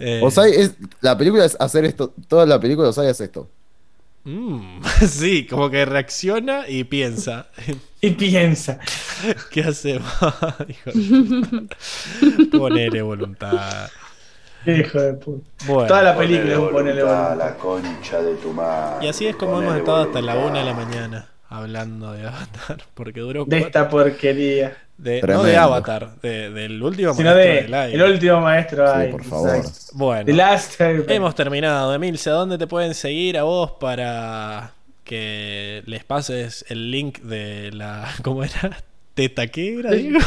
Eh, 0.00 0.20
Osai 0.22 0.52
es, 0.52 0.74
la 1.00 1.16
película 1.16 1.44
es 1.44 1.56
hacer 1.60 1.84
esto, 1.84 2.12
toda 2.28 2.44
la 2.46 2.58
película 2.60 2.84
de 2.86 2.90
Osai 2.90 3.08
es 3.08 3.20
esto. 3.20 3.48
mm, 4.24 4.82
sí, 5.08 5.46
como 5.46 5.70
que 5.70 5.84
reacciona 5.84 6.68
y 6.68 6.84
piensa. 6.84 7.48
Y 8.00 8.10
piensa. 8.10 8.78
¿Qué 9.50 9.62
hacemos? 9.62 10.10
Ponele 12.56 13.02
voluntad. 13.02 13.90
Hijo 14.66 15.00
de 15.00 15.14
puta. 15.14 15.50
Bueno, 15.66 15.86
Toda 15.86 16.02
la 16.02 16.16
película 16.16 16.54
es 16.54 16.58
un 16.58 16.70
ponele 16.70 17.02
voluntad 17.02 17.32
a 17.32 17.34
voluntad. 17.34 17.36
la 17.36 17.56
concha 17.58 18.22
de 18.22 18.36
tu 18.36 18.52
madre. 18.52 19.06
y 19.06 19.08
así 19.08 19.26
es 19.26 19.36
como 19.36 19.52
Ponele 19.52 19.66
hemos 19.66 19.76
estado 19.76 20.02
hasta 20.04 20.20
la 20.22 20.36
una 20.38 20.60
de 20.60 20.64
la 20.64 20.74
mañana 20.74 21.33
hablando 21.48 22.12
de 22.12 22.26
Avatar. 22.26 22.78
Porque 22.94 23.20
duró 23.20 23.44
De 23.44 23.60
cuatro- 23.60 23.66
esta 23.66 23.88
porquería. 23.88 24.76
de- 24.96 25.22
no 25.22 25.42
de 25.42 25.56
Avatar, 25.56 26.20
de- 26.22 26.50
del 26.50 26.82
último 26.82 27.14
Sino 27.14 27.30
maestro 27.34 27.52
de 27.54 27.62
del 27.62 27.74
aire. 27.74 27.96
el 28.04 28.12
último 28.12 28.40
maestro. 28.40 28.86
Sí, 29.00 29.08
por 29.10 29.24
favor. 29.24 29.56
exacto. 29.56 29.80
Bueno, 29.94 30.24
The 30.24 30.32
Last 30.32 30.80
Airbender. 30.80 31.16
hemos 31.16 31.34
terminado. 31.34 31.94
Emilce, 31.94 32.30
¿a 32.30 32.34
dónde 32.34 32.58
te 32.58 32.66
pueden 32.66 32.94
seguir 32.94 33.36
a 33.38 33.42
vos 33.42 33.72
para 33.80 34.72
que 35.04 35.82
les 35.86 36.04
pases 36.04 36.64
el 36.68 36.90
link 36.90 37.18
de 37.20 37.70
la. 37.72 38.08
¿Cómo 38.22 38.42
era? 38.44 38.76
¿Teta 39.14 39.46
qué 39.46 39.78
era, 39.78 39.92
Diego? 39.92 40.18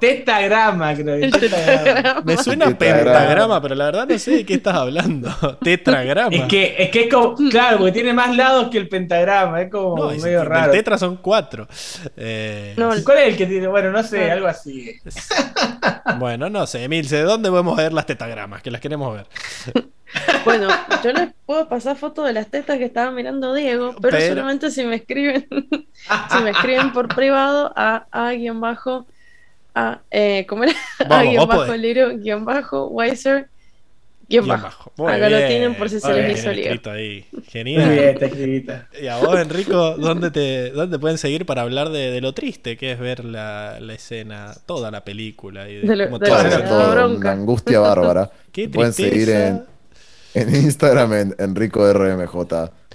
Tetagrama, 0.00 0.94
creo. 0.94 1.14
El 1.14 1.30
tetagrama. 1.30 1.82
tetagrama. 1.84 2.20
Me 2.24 2.36
suena 2.36 2.66
pentagrama, 2.78 3.62
pero 3.62 3.74
la 3.74 3.84
verdad 3.86 4.06
no 4.08 4.18
sé 4.18 4.30
de 4.32 4.46
qué 4.46 4.54
estás 4.54 4.74
hablando. 4.74 5.30
Tetragrama. 5.62 6.34
Es 6.34 6.42
que, 6.44 6.74
es 6.78 6.90
que 6.90 7.04
es 7.04 7.12
como, 7.14 7.34
claro, 7.50 7.78
porque 7.78 7.92
tiene 7.92 8.12
más 8.12 8.36
lados 8.36 8.68
que 8.70 8.78
el 8.78 8.88
pentagrama, 8.88 9.62
es 9.62 9.70
como 9.70 9.96
No, 9.96 10.10
medio 10.10 10.44
raro. 10.44 10.72
tetra 10.72 10.98
son 10.98 11.16
cuatro. 11.16 11.66
Eh, 12.16 12.74
No, 12.76 12.90
¿Cuál 13.04 13.18
es 13.18 13.28
el 13.28 13.36
que 13.36 13.46
tiene? 13.46 13.66
Bueno, 13.68 13.90
no 13.90 14.02
sé, 14.02 14.30
algo 14.30 14.46
así. 14.48 14.94
Bueno, 16.18 16.50
no 16.50 16.66
sé, 16.66 16.84
Emilce, 16.84 17.16
¿de 17.16 17.22
dónde 17.22 17.48
podemos 17.50 17.76
ver 17.76 17.92
las 17.92 18.06
tetagramas? 18.06 18.62
Que 18.62 18.70
las 18.70 18.80
queremos 18.80 19.14
ver. 19.14 19.26
Bueno, 20.44 20.68
yo 21.04 21.12
les 21.12 21.30
puedo 21.46 21.68
pasar 21.68 21.96
fotos 21.96 22.26
de 22.26 22.32
las 22.32 22.48
tetas 22.48 22.78
que 22.78 22.84
estaba 22.84 23.10
mirando 23.10 23.54
Diego, 23.54 23.94
pero, 24.00 24.16
Pero- 24.18 24.34
solamente 24.34 24.70
si 24.70 24.84
me 24.84 24.96
escriben, 24.96 25.46
si 26.30 26.42
me 26.42 26.50
escriben 26.50 26.92
por 26.92 27.08
privado 27.14 27.72
a 27.76 28.06
a 28.10 28.32
guion 28.32 28.60
bajo 28.60 29.06
a 29.74 30.00
eh, 30.10 30.44
¿cómo 30.48 30.64
era? 30.64 30.72
a 30.98 31.04
Vamos, 31.04 31.30
guion 31.32 31.48
bajo. 31.48 31.74
Liro 31.76 32.18
guion 32.18 32.44
bajo 32.44 32.88
Weiser 32.88 33.48
guion 34.28 34.46
bajo. 34.46 34.92
Acá 35.06 35.28
lo 35.30 35.38
tienen 35.46 35.74
por 35.76 35.88
si 35.90 36.00
se 36.00 36.12
les 36.12 36.38
hizo 36.40 36.52
lío. 36.52 36.72
ahí. 36.90 37.24
Muy 37.32 37.42
Genial. 37.44 37.90
bien. 37.90 38.86
Y 39.02 39.06
a 39.06 39.16
vos, 39.18 39.38
Enrico, 39.38 39.96
¿dónde 39.96 40.30
te, 40.30 40.70
dónde 40.70 40.98
pueden 40.98 41.18
seguir 41.18 41.44
para 41.46 41.62
hablar 41.62 41.90
de, 41.90 42.10
de 42.10 42.20
lo 42.20 42.32
triste 42.32 42.76
que 42.78 42.92
es 42.92 42.98
ver 42.98 43.24
la, 43.24 43.78
la 43.80 43.92
escena, 43.94 44.54
toda 44.66 44.90
la 44.90 45.04
película 45.04 45.68
y 45.68 45.76
de, 45.76 45.80
De 45.88 45.96
lo- 45.96 46.04
cómo 46.06 46.18
de 46.18 46.26
todo 46.28 46.42
la 46.42 46.64
todo 46.64 46.90
bronca. 46.92 47.18
una 47.18 47.32
angustia 47.32 47.80
bárbara. 47.80 48.30
Qué 48.52 48.68
Pueden 48.68 48.92
seguir 48.92 49.12
tristeza. 49.12 49.48
en, 49.48 49.71
en 50.34 50.54
Instagram 50.54 51.12
en 51.12 51.34
Enrico 51.38 51.90
RMJ. 51.92 52.34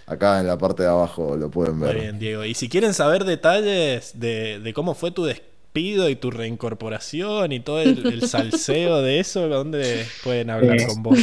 Acá 0.08 0.40
en 0.40 0.48
la 0.48 0.58
parte 0.58 0.84
de 0.84 0.90
abajo 0.90 1.36
lo 1.36 1.50
pueden 1.50 1.78
Muy 1.78 1.88
ver. 1.90 2.00
bien, 2.00 2.20
Diego. 2.20 2.46
Y 2.46 2.54
si 2.54 2.70
quieren 2.70 2.94
saber 2.94 3.26
detalles 3.26 4.18
de, 4.20 4.60
de 4.60 4.74
cómo 4.74 4.96
fue 4.96 5.12
tu 5.12 5.26
despido 5.26 6.08
y 6.10 6.16
tu 6.16 6.32
reincorporación 6.32 7.52
y 7.52 7.60
todo 7.60 7.82
el, 7.82 8.06
el 8.08 8.22
salseo 8.30 9.02
de 9.02 9.20
eso, 9.20 9.48
¿dónde 9.50 10.06
pueden 10.24 10.50
hablar 10.50 10.80
Eh, 10.80 10.88
con 10.88 11.04
vos? 11.04 11.20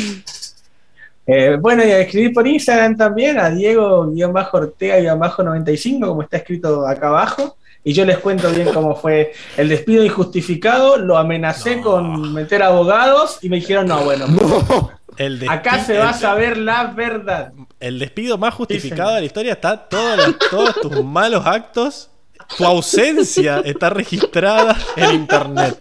Eh, 1.26 1.56
bueno, 1.58 1.82
y 1.84 1.90
a 1.90 2.00
escribir 2.00 2.34
por 2.34 2.47
Instagram 2.47 2.97
también 2.98 3.38
a 3.38 3.48
Diego-Ortega-95, 3.50 6.06
como 6.06 6.22
está 6.22 6.36
escrito 6.38 6.86
acá 6.86 7.08
abajo. 7.08 7.56
Y 7.82 7.92
yo 7.92 8.04
les 8.06 8.18
cuento 8.18 8.50
bien 8.50 8.68
cómo 8.72 8.94
fue 8.97 9.32
el 9.56 9.68
despido 9.68 10.04
injustificado. 10.04 10.97
Lo 10.97 11.18
amenacé 11.18 11.76
No. 11.76 11.82
con 11.82 12.32
meter 12.34 12.62
abogados 12.62 13.38
y 13.42 13.48
me 13.50 13.56
dijeron, 13.56 13.86
no, 13.86 14.02
bueno, 14.04 14.26
El 15.16 15.48
acá 15.48 15.84
se 15.84 15.98
va 15.98 16.10
a 16.10 16.14
saber 16.14 16.56
la 16.56 16.84
verdad. 16.88 17.52
El 17.80 17.98
despido 17.98 18.38
más 18.38 18.54
justificado 18.54 19.14
de 19.14 19.20
la 19.20 19.26
historia 19.26 19.52
está 19.52 19.88
todos 19.88 20.16
los- 20.16 20.38
todos 20.50 20.74
tus 20.80 21.04
malos 21.04 21.47
actos. 21.47 22.10
Tu 22.58 22.64
ausencia 22.66 23.62
está 23.64 23.88
registrada 23.90 24.76
en 24.97 25.14
internet. 25.14 25.78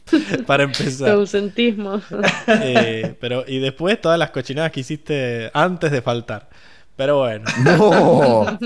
Para 0.46 0.64
Tu 0.64 0.70
empezar. 0.70 1.10
ausentismo. 1.10 2.00
Eh, 2.46 3.16
pero, 3.20 3.44
y 3.46 3.58
después 3.58 4.00
todas 4.00 4.18
las 4.18 4.30
cochinadas 4.30 4.72
que 4.72 4.80
hiciste 4.80 5.50
antes 5.52 5.90
de 5.90 6.00
faltar. 6.00 6.48
Pero 6.96 7.18
bueno. 7.18 7.44
No. 7.62 8.58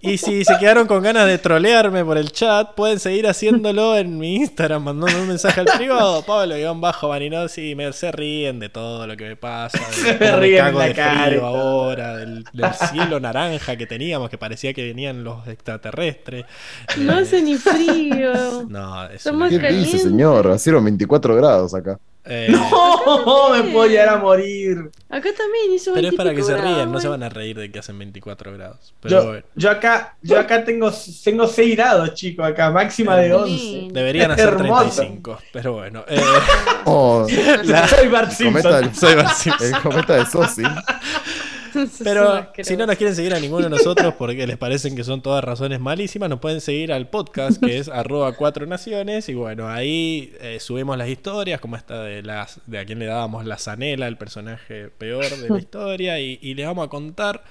Y 0.00 0.16
si 0.16 0.44
se 0.44 0.56
quedaron 0.58 0.86
con 0.86 1.02
ganas 1.02 1.26
de 1.26 1.36
trolearme 1.38 2.04
por 2.04 2.16
el 2.16 2.32
chat, 2.32 2.74
pueden 2.74 2.98
seguir 2.98 3.26
haciéndolo 3.26 3.96
en 3.96 4.18
mi 4.18 4.36
Instagram, 4.36 4.82
mandando 4.82 5.20
un 5.20 5.28
mensaje 5.28 5.60
al 5.60 5.66
privado, 5.66 6.22
Pablo-Marinozzi, 6.22 7.70
y 7.70 7.74
me 7.74 7.92
se 7.92 8.10
ríen 8.12 8.60
de 8.60 8.68
todo 8.70 9.06
lo 9.06 9.16
que 9.16 9.28
me 9.28 9.36
pasa, 9.36 9.78
de 10.04 10.18
me 10.18 10.36
ríen 10.36 10.58
en 10.58 10.64
cago 10.64 10.78
la 10.78 10.84
de 10.86 10.94
cara 10.94 11.26
frío 11.26 11.46
ahora, 11.46 12.16
del, 12.16 12.44
del 12.52 12.72
cielo 12.74 13.20
naranja 13.20 13.76
que 13.76 13.86
teníamos, 13.86 14.30
que 14.30 14.38
parecía 14.38 14.72
que 14.72 14.84
venían 14.84 15.22
los 15.22 15.46
extraterrestres. 15.46 16.46
No 16.98 17.18
Eh, 17.18 17.22
hace 17.22 17.42
ni 17.42 17.56
frío. 17.56 18.64
No, 18.68 19.06
es 19.06 19.24
¿Qué 19.24 19.72
dice, 19.72 19.98
señor? 19.98 20.52
Hicieron 20.54 20.84
24 20.84 21.36
grados 21.36 21.74
acá. 21.74 21.98
Eh, 22.24 22.48
No, 22.70 23.50
me 23.50 23.62
puedo 23.72 23.86
llegar 23.88 24.08
a 24.10 24.16
morir. 24.18 24.90
Acá 25.08 25.28
también 25.36 25.72
hizo 25.74 25.92
pero 25.94 26.08
es 26.08 26.14
para 26.14 26.30
que 26.34 26.42
se 26.42 26.52
25 26.52 26.62
rían, 26.62 26.74
grados, 26.76 26.92
no 26.92 27.00
se 27.00 27.08
güey. 27.08 27.18
van 27.20 27.26
a 27.26 27.28
reír 27.32 27.58
de 27.58 27.70
que 27.72 27.78
hacen 27.78 27.98
24 27.98 28.52
grados. 28.52 28.94
Pero 29.00 29.20
Yo, 29.22 29.26
bueno, 29.28 29.42
yo 29.56 29.70
acá, 29.70 30.16
yo 30.22 30.38
acá 30.38 30.64
tengo, 30.64 30.92
tengo 31.24 31.46
6 31.46 31.76
grados, 31.76 32.14
chicos, 32.14 32.46
acá, 32.46 32.70
máxima 32.70 33.16
de 33.16 33.28
Qué 33.28 33.34
11. 33.34 33.52
lindo. 33.54 33.94
deberían 33.94 34.30
hacer 34.30 34.48
Hermoso. 34.48 34.80
35. 35.00 35.38
Pero 35.52 35.72
bueno, 35.74 36.04
eh, 36.08 36.20
Oh, 36.84 37.26
la- 37.64 37.88
Soy 37.88 38.08
Bart 38.08 38.32
cometa 38.36 38.80
Simpson. 38.80 38.80
del- 38.82 38.94
soy 38.94 39.14
Bart 39.14 39.34
Simpson. 39.36 39.66
el 39.74 39.80
cometa 39.82 40.14
de 40.16 40.26
Sosi. 40.26 40.62
Pero 42.04 42.48
si 42.62 42.76
no 42.76 42.86
nos 42.86 42.96
quieren 42.96 43.14
seguir 43.14 43.34
a 43.34 43.40
ninguno 43.40 43.64
de 43.64 43.70
nosotros 43.70 44.14
porque 44.18 44.46
les 44.46 44.56
parecen 44.56 44.96
que 44.96 45.04
son 45.04 45.22
todas 45.22 45.42
razones 45.44 45.80
malísimas, 45.80 46.28
nos 46.28 46.40
pueden 46.40 46.60
seguir 46.60 46.92
al 46.92 47.08
podcast 47.08 47.62
que 47.62 47.78
es 47.78 47.88
arroba 47.88 48.32
cuatro 48.32 48.66
naciones 48.66 49.28
y 49.28 49.34
bueno, 49.34 49.68
ahí 49.68 50.32
eh, 50.40 50.58
subimos 50.60 50.96
las 50.96 51.08
historias 51.08 51.60
como 51.60 51.76
esta 51.76 52.02
de 52.02 52.22
las 52.22 52.60
de 52.66 52.78
a 52.78 52.84
quien 52.84 52.98
le 52.98 53.06
dábamos 53.06 53.44
la 53.44 53.58
zanela, 53.58 54.06
el 54.08 54.16
personaje 54.16 54.88
peor 54.88 55.24
de 55.24 55.48
la 55.48 55.58
historia 55.60 56.20
y, 56.20 56.38
y 56.42 56.54
les 56.54 56.66
vamos 56.66 56.86
a 56.86 56.90
contar 56.90 57.42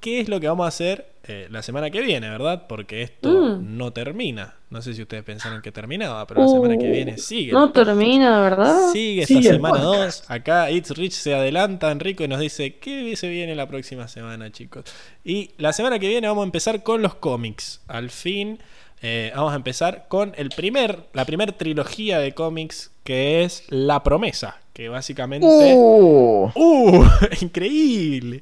qué 0.00 0.20
es 0.20 0.28
lo 0.28 0.40
que 0.40 0.48
vamos 0.48 0.64
a 0.64 0.68
hacer 0.68 1.12
eh, 1.30 1.46
la 1.50 1.60
semana 1.62 1.90
que 1.90 2.00
viene, 2.00 2.28
¿verdad? 2.30 2.66
Porque 2.68 3.02
esto 3.02 3.28
Mm. 3.28 3.76
no 3.76 3.92
termina. 3.92 4.54
No 4.70 4.80
sé 4.80 4.94
si 4.94 5.02
ustedes 5.02 5.24
pensaron 5.24 5.60
que 5.60 5.70
terminaba, 5.72 6.26
pero 6.26 6.40
la 6.42 6.48
semana 6.48 6.76
que 6.78 6.88
Uh, 6.88 6.92
viene 6.92 7.18
sigue. 7.18 7.52
No 7.52 7.70
termina, 7.70 8.40
¿verdad? 8.40 8.90
Sigue 8.92 9.22
esta 9.22 9.34
Sigue 9.34 9.50
semana 9.50 9.78
podcast. 9.82 10.20
2. 10.22 10.30
Acá 10.30 10.70
It's 10.70 10.90
Rich 10.90 11.12
se 11.12 11.34
adelanta, 11.34 11.90
Enrico, 11.90 12.24
y 12.24 12.28
nos 12.28 12.40
dice 12.40 12.76
qué 12.76 13.14
se 13.16 13.28
viene 13.28 13.54
la 13.54 13.66
próxima 13.68 14.08
semana, 14.08 14.50
chicos. 14.50 14.84
Y 15.24 15.50
la 15.58 15.72
semana 15.74 15.98
que 15.98 16.08
viene 16.08 16.28
vamos 16.28 16.42
a 16.42 16.46
empezar 16.46 16.82
con 16.82 17.02
los 17.02 17.14
cómics. 17.14 17.82
Al 17.88 18.08
fin, 18.10 18.58
eh, 19.02 19.30
vamos 19.34 19.52
a 19.52 19.56
empezar 19.56 20.06
con 20.08 20.32
el 20.36 20.48
primer, 20.50 21.08
la 21.12 21.24
primer 21.26 21.52
trilogía 21.52 22.18
de 22.20 22.32
cómics 22.32 22.90
que 23.04 23.44
es 23.44 23.64
La 23.68 24.02
Promesa. 24.02 24.60
Que 24.78 24.88
básicamente. 24.88 25.44
Uh, 25.44 26.52
¡Uh! 26.54 27.04
¡Increíble! 27.40 28.40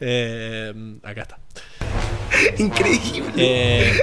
Eh, 0.00 0.72
acá 1.02 1.22
está. 1.22 1.38
Increíble. 2.58 3.32
Eh, 3.36 4.00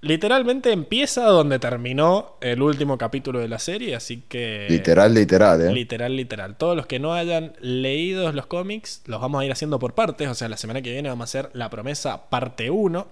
literalmente 0.00 0.70
empieza 0.70 1.24
donde 1.24 1.58
terminó 1.58 2.36
el 2.40 2.62
último 2.62 2.96
capítulo 2.96 3.40
de 3.40 3.48
la 3.48 3.58
serie, 3.58 3.96
así 3.96 4.22
que. 4.28 4.68
literal, 4.70 5.12
literal, 5.12 5.60
eh. 5.60 5.72
Literal, 5.72 6.14
literal. 6.14 6.56
Todos 6.56 6.76
los 6.76 6.86
que 6.86 7.00
no 7.00 7.14
hayan 7.14 7.52
leído 7.60 8.30
los 8.30 8.46
cómics, 8.46 9.02
los 9.06 9.20
vamos 9.20 9.42
a 9.42 9.44
ir 9.44 9.50
haciendo 9.50 9.80
por 9.80 9.94
partes. 9.94 10.28
O 10.28 10.34
sea, 10.34 10.48
la 10.48 10.56
semana 10.56 10.82
que 10.82 10.92
viene 10.92 11.08
vamos 11.08 11.22
a 11.22 11.40
hacer 11.40 11.50
La 11.52 11.68
Promesa 11.68 12.30
parte 12.30 12.70
1. 12.70 13.08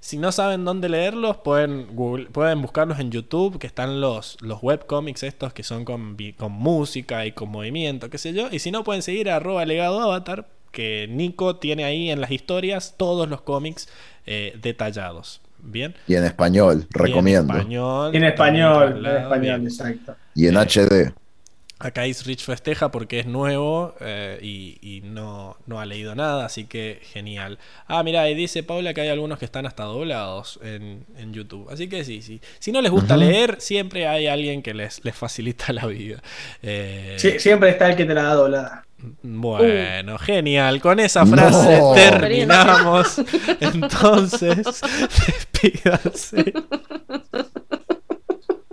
Si 0.00 0.16
no 0.16 0.32
saben 0.32 0.64
dónde 0.64 0.88
leerlos, 0.88 1.36
pueden, 1.38 1.94
Google- 1.94 2.26
pueden 2.26 2.62
buscarlos 2.62 2.98
en 2.98 3.10
YouTube, 3.10 3.58
que 3.58 3.66
están 3.66 4.00
los, 4.00 4.38
los 4.40 4.62
webcomics 4.62 5.22
estos 5.22 5.52
que 5.52 5.62
son 5.62 5.84
con, 5.84 6.16
con 6.38 6.52
música 6.52 7.26
y 7.26 7.32
con 7.32 7.50
movimiento, 7.50 8.08
qué 8.08 8.16
sé 8.18 8.32
yo. 8.32 8.48
Y 8.50 8.60
si 8.60 8.70
no, 8.70 8.82
pueden 8.82 9.02
seguir 9.02 9.28
a 9.28 9.36
arroba 9.36 9.64
legado 9.66 10.00
avatar, 10.00 10.48
que 10.72 11.06
Nico 11.10 11.56
tiene 11.56 11.84
ahí 11.84 12.10
en 12.10 12.20
las 12.20 12.30
historias 12.30 12.94
todos 12.96 13.28
los 13.28 13.42
cómics 13.42 13.88
eh, 14.26 14.56
detallados. 14.62 15.40
Bien. 15.62 15.94
Y 16.08 16.14
en 16.14 16.24
español, 16.24 16.78
Y 16.78 16.82
en 16.82 17.04
recomiendo. 17.06 17.52
español. 17.54 18.16
En 18.16 18.24
español, 18.24 19.06
en 19.06 19.16
español, 19.16 19.62
exacto. 19.64 20.14
Y 20.34 20.46
en 20.46 20.56
Eh, 20.56 20.60
HD. 20.60 21.12
Acá 21.80 22.02
Rich 22.02 22.44
festeja 22.44 22.90
porque 22.90 23.20
es 23.20 23.26
nuevo 23.26 23.94
eh, 24.00 24.38
y, 24.42 24.78
y 24.82 25.00
no, 25.00 25.56
no 25.66 25.80
ha 25.80 25.86
leído 25.86 26.14
nada, 26.14 26.44
así 26.44 26.64
que 26.66 27.00
genial. 27.02 27.58
Ah, 27.86 28.02
mira, 28.02 28.28
y 28.28 28.34
dice 28.34 28.62
Paula 28.62 28.92
que 28.94 29.00
hay 29.00 29.08
algunos 29.08 29.38
que 29.38 29.46
están 29.46 29.64
hasta 29.66 29.84
doblados 29.84 30.60
en, 30.62 31.06
en 31.16 31.32
YouTube. 31.32 31.68
Así 31.70 31.88
que 31.88 32.04
sí, 32.04 32.20
sí. 32.20 32.40
Si 32.58 32.70
no 32.70 32.82
les 32.82 32.90
gusta 32.92 33.16
leer, 33.16 33.56
siempre 33.60 34.06
hay 34.06 34.26
alguien 34.26 34.62
que 34.62 34.74
les, 34.74 35.02
les 35.04 35.16
facilita 35.16 35.72
la 35.72 35.86
vida. 35.86 36.22
Eh, 36.62 37.16
Sí, 37.18 37.38
siempre 37.38 37.70
está 37.70 37.88
el 37.88 37.96
que 37.96 38.04
te 38.04 38.12
la 38.14 38.24
da 38.24 38.34
doblada. 38.34 38.86
Bueno, 39.22 40.18
genial. 40.18 40.82
Con 40.82 41.00
esa 41.00 41.24
frase 41.24 41.78
No. 41.78 41.94
terminamos. 41.94 43.16
Entonces, 43.60 44.58
despídanse. 45.26 46.52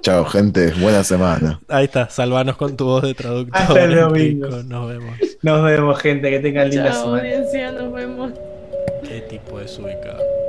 Chao, 0.07 0.23
gente. 0.23 0.71
Buena 0.79 1.03
semana. 1.03 1.59
Ahí 1.67 1.83
está, 1.83 2.07
salvanos 2.07 2.55
con 2.55 2.77
tu 2.77 2.85
voz 2.85 3.03
de 3.03 3.13
traductor. 3.13 3.61
Hasta 3.61 3.83
el 3.83 3.93
domingo. 3.93 4.47
Nos 4.63 4.87
vemos. 4.87 5.17
Nos 5.41 5.63
vemos, 5.65 5.99
gente, 5.99 6.29
que 6.29 6.39
tengan 6.39 6.69
linda 6.69 6.91
Chao, 6.93 7.03
semana. 7.03 7.23
audiencia, 7.23 7.71
nos 7.73 7.91
vemos. 7.91 8.31
Qué 9.03 9.19
tipo 9.29 9.59
de 9.59 9.65
ubicado. 9.65 10.46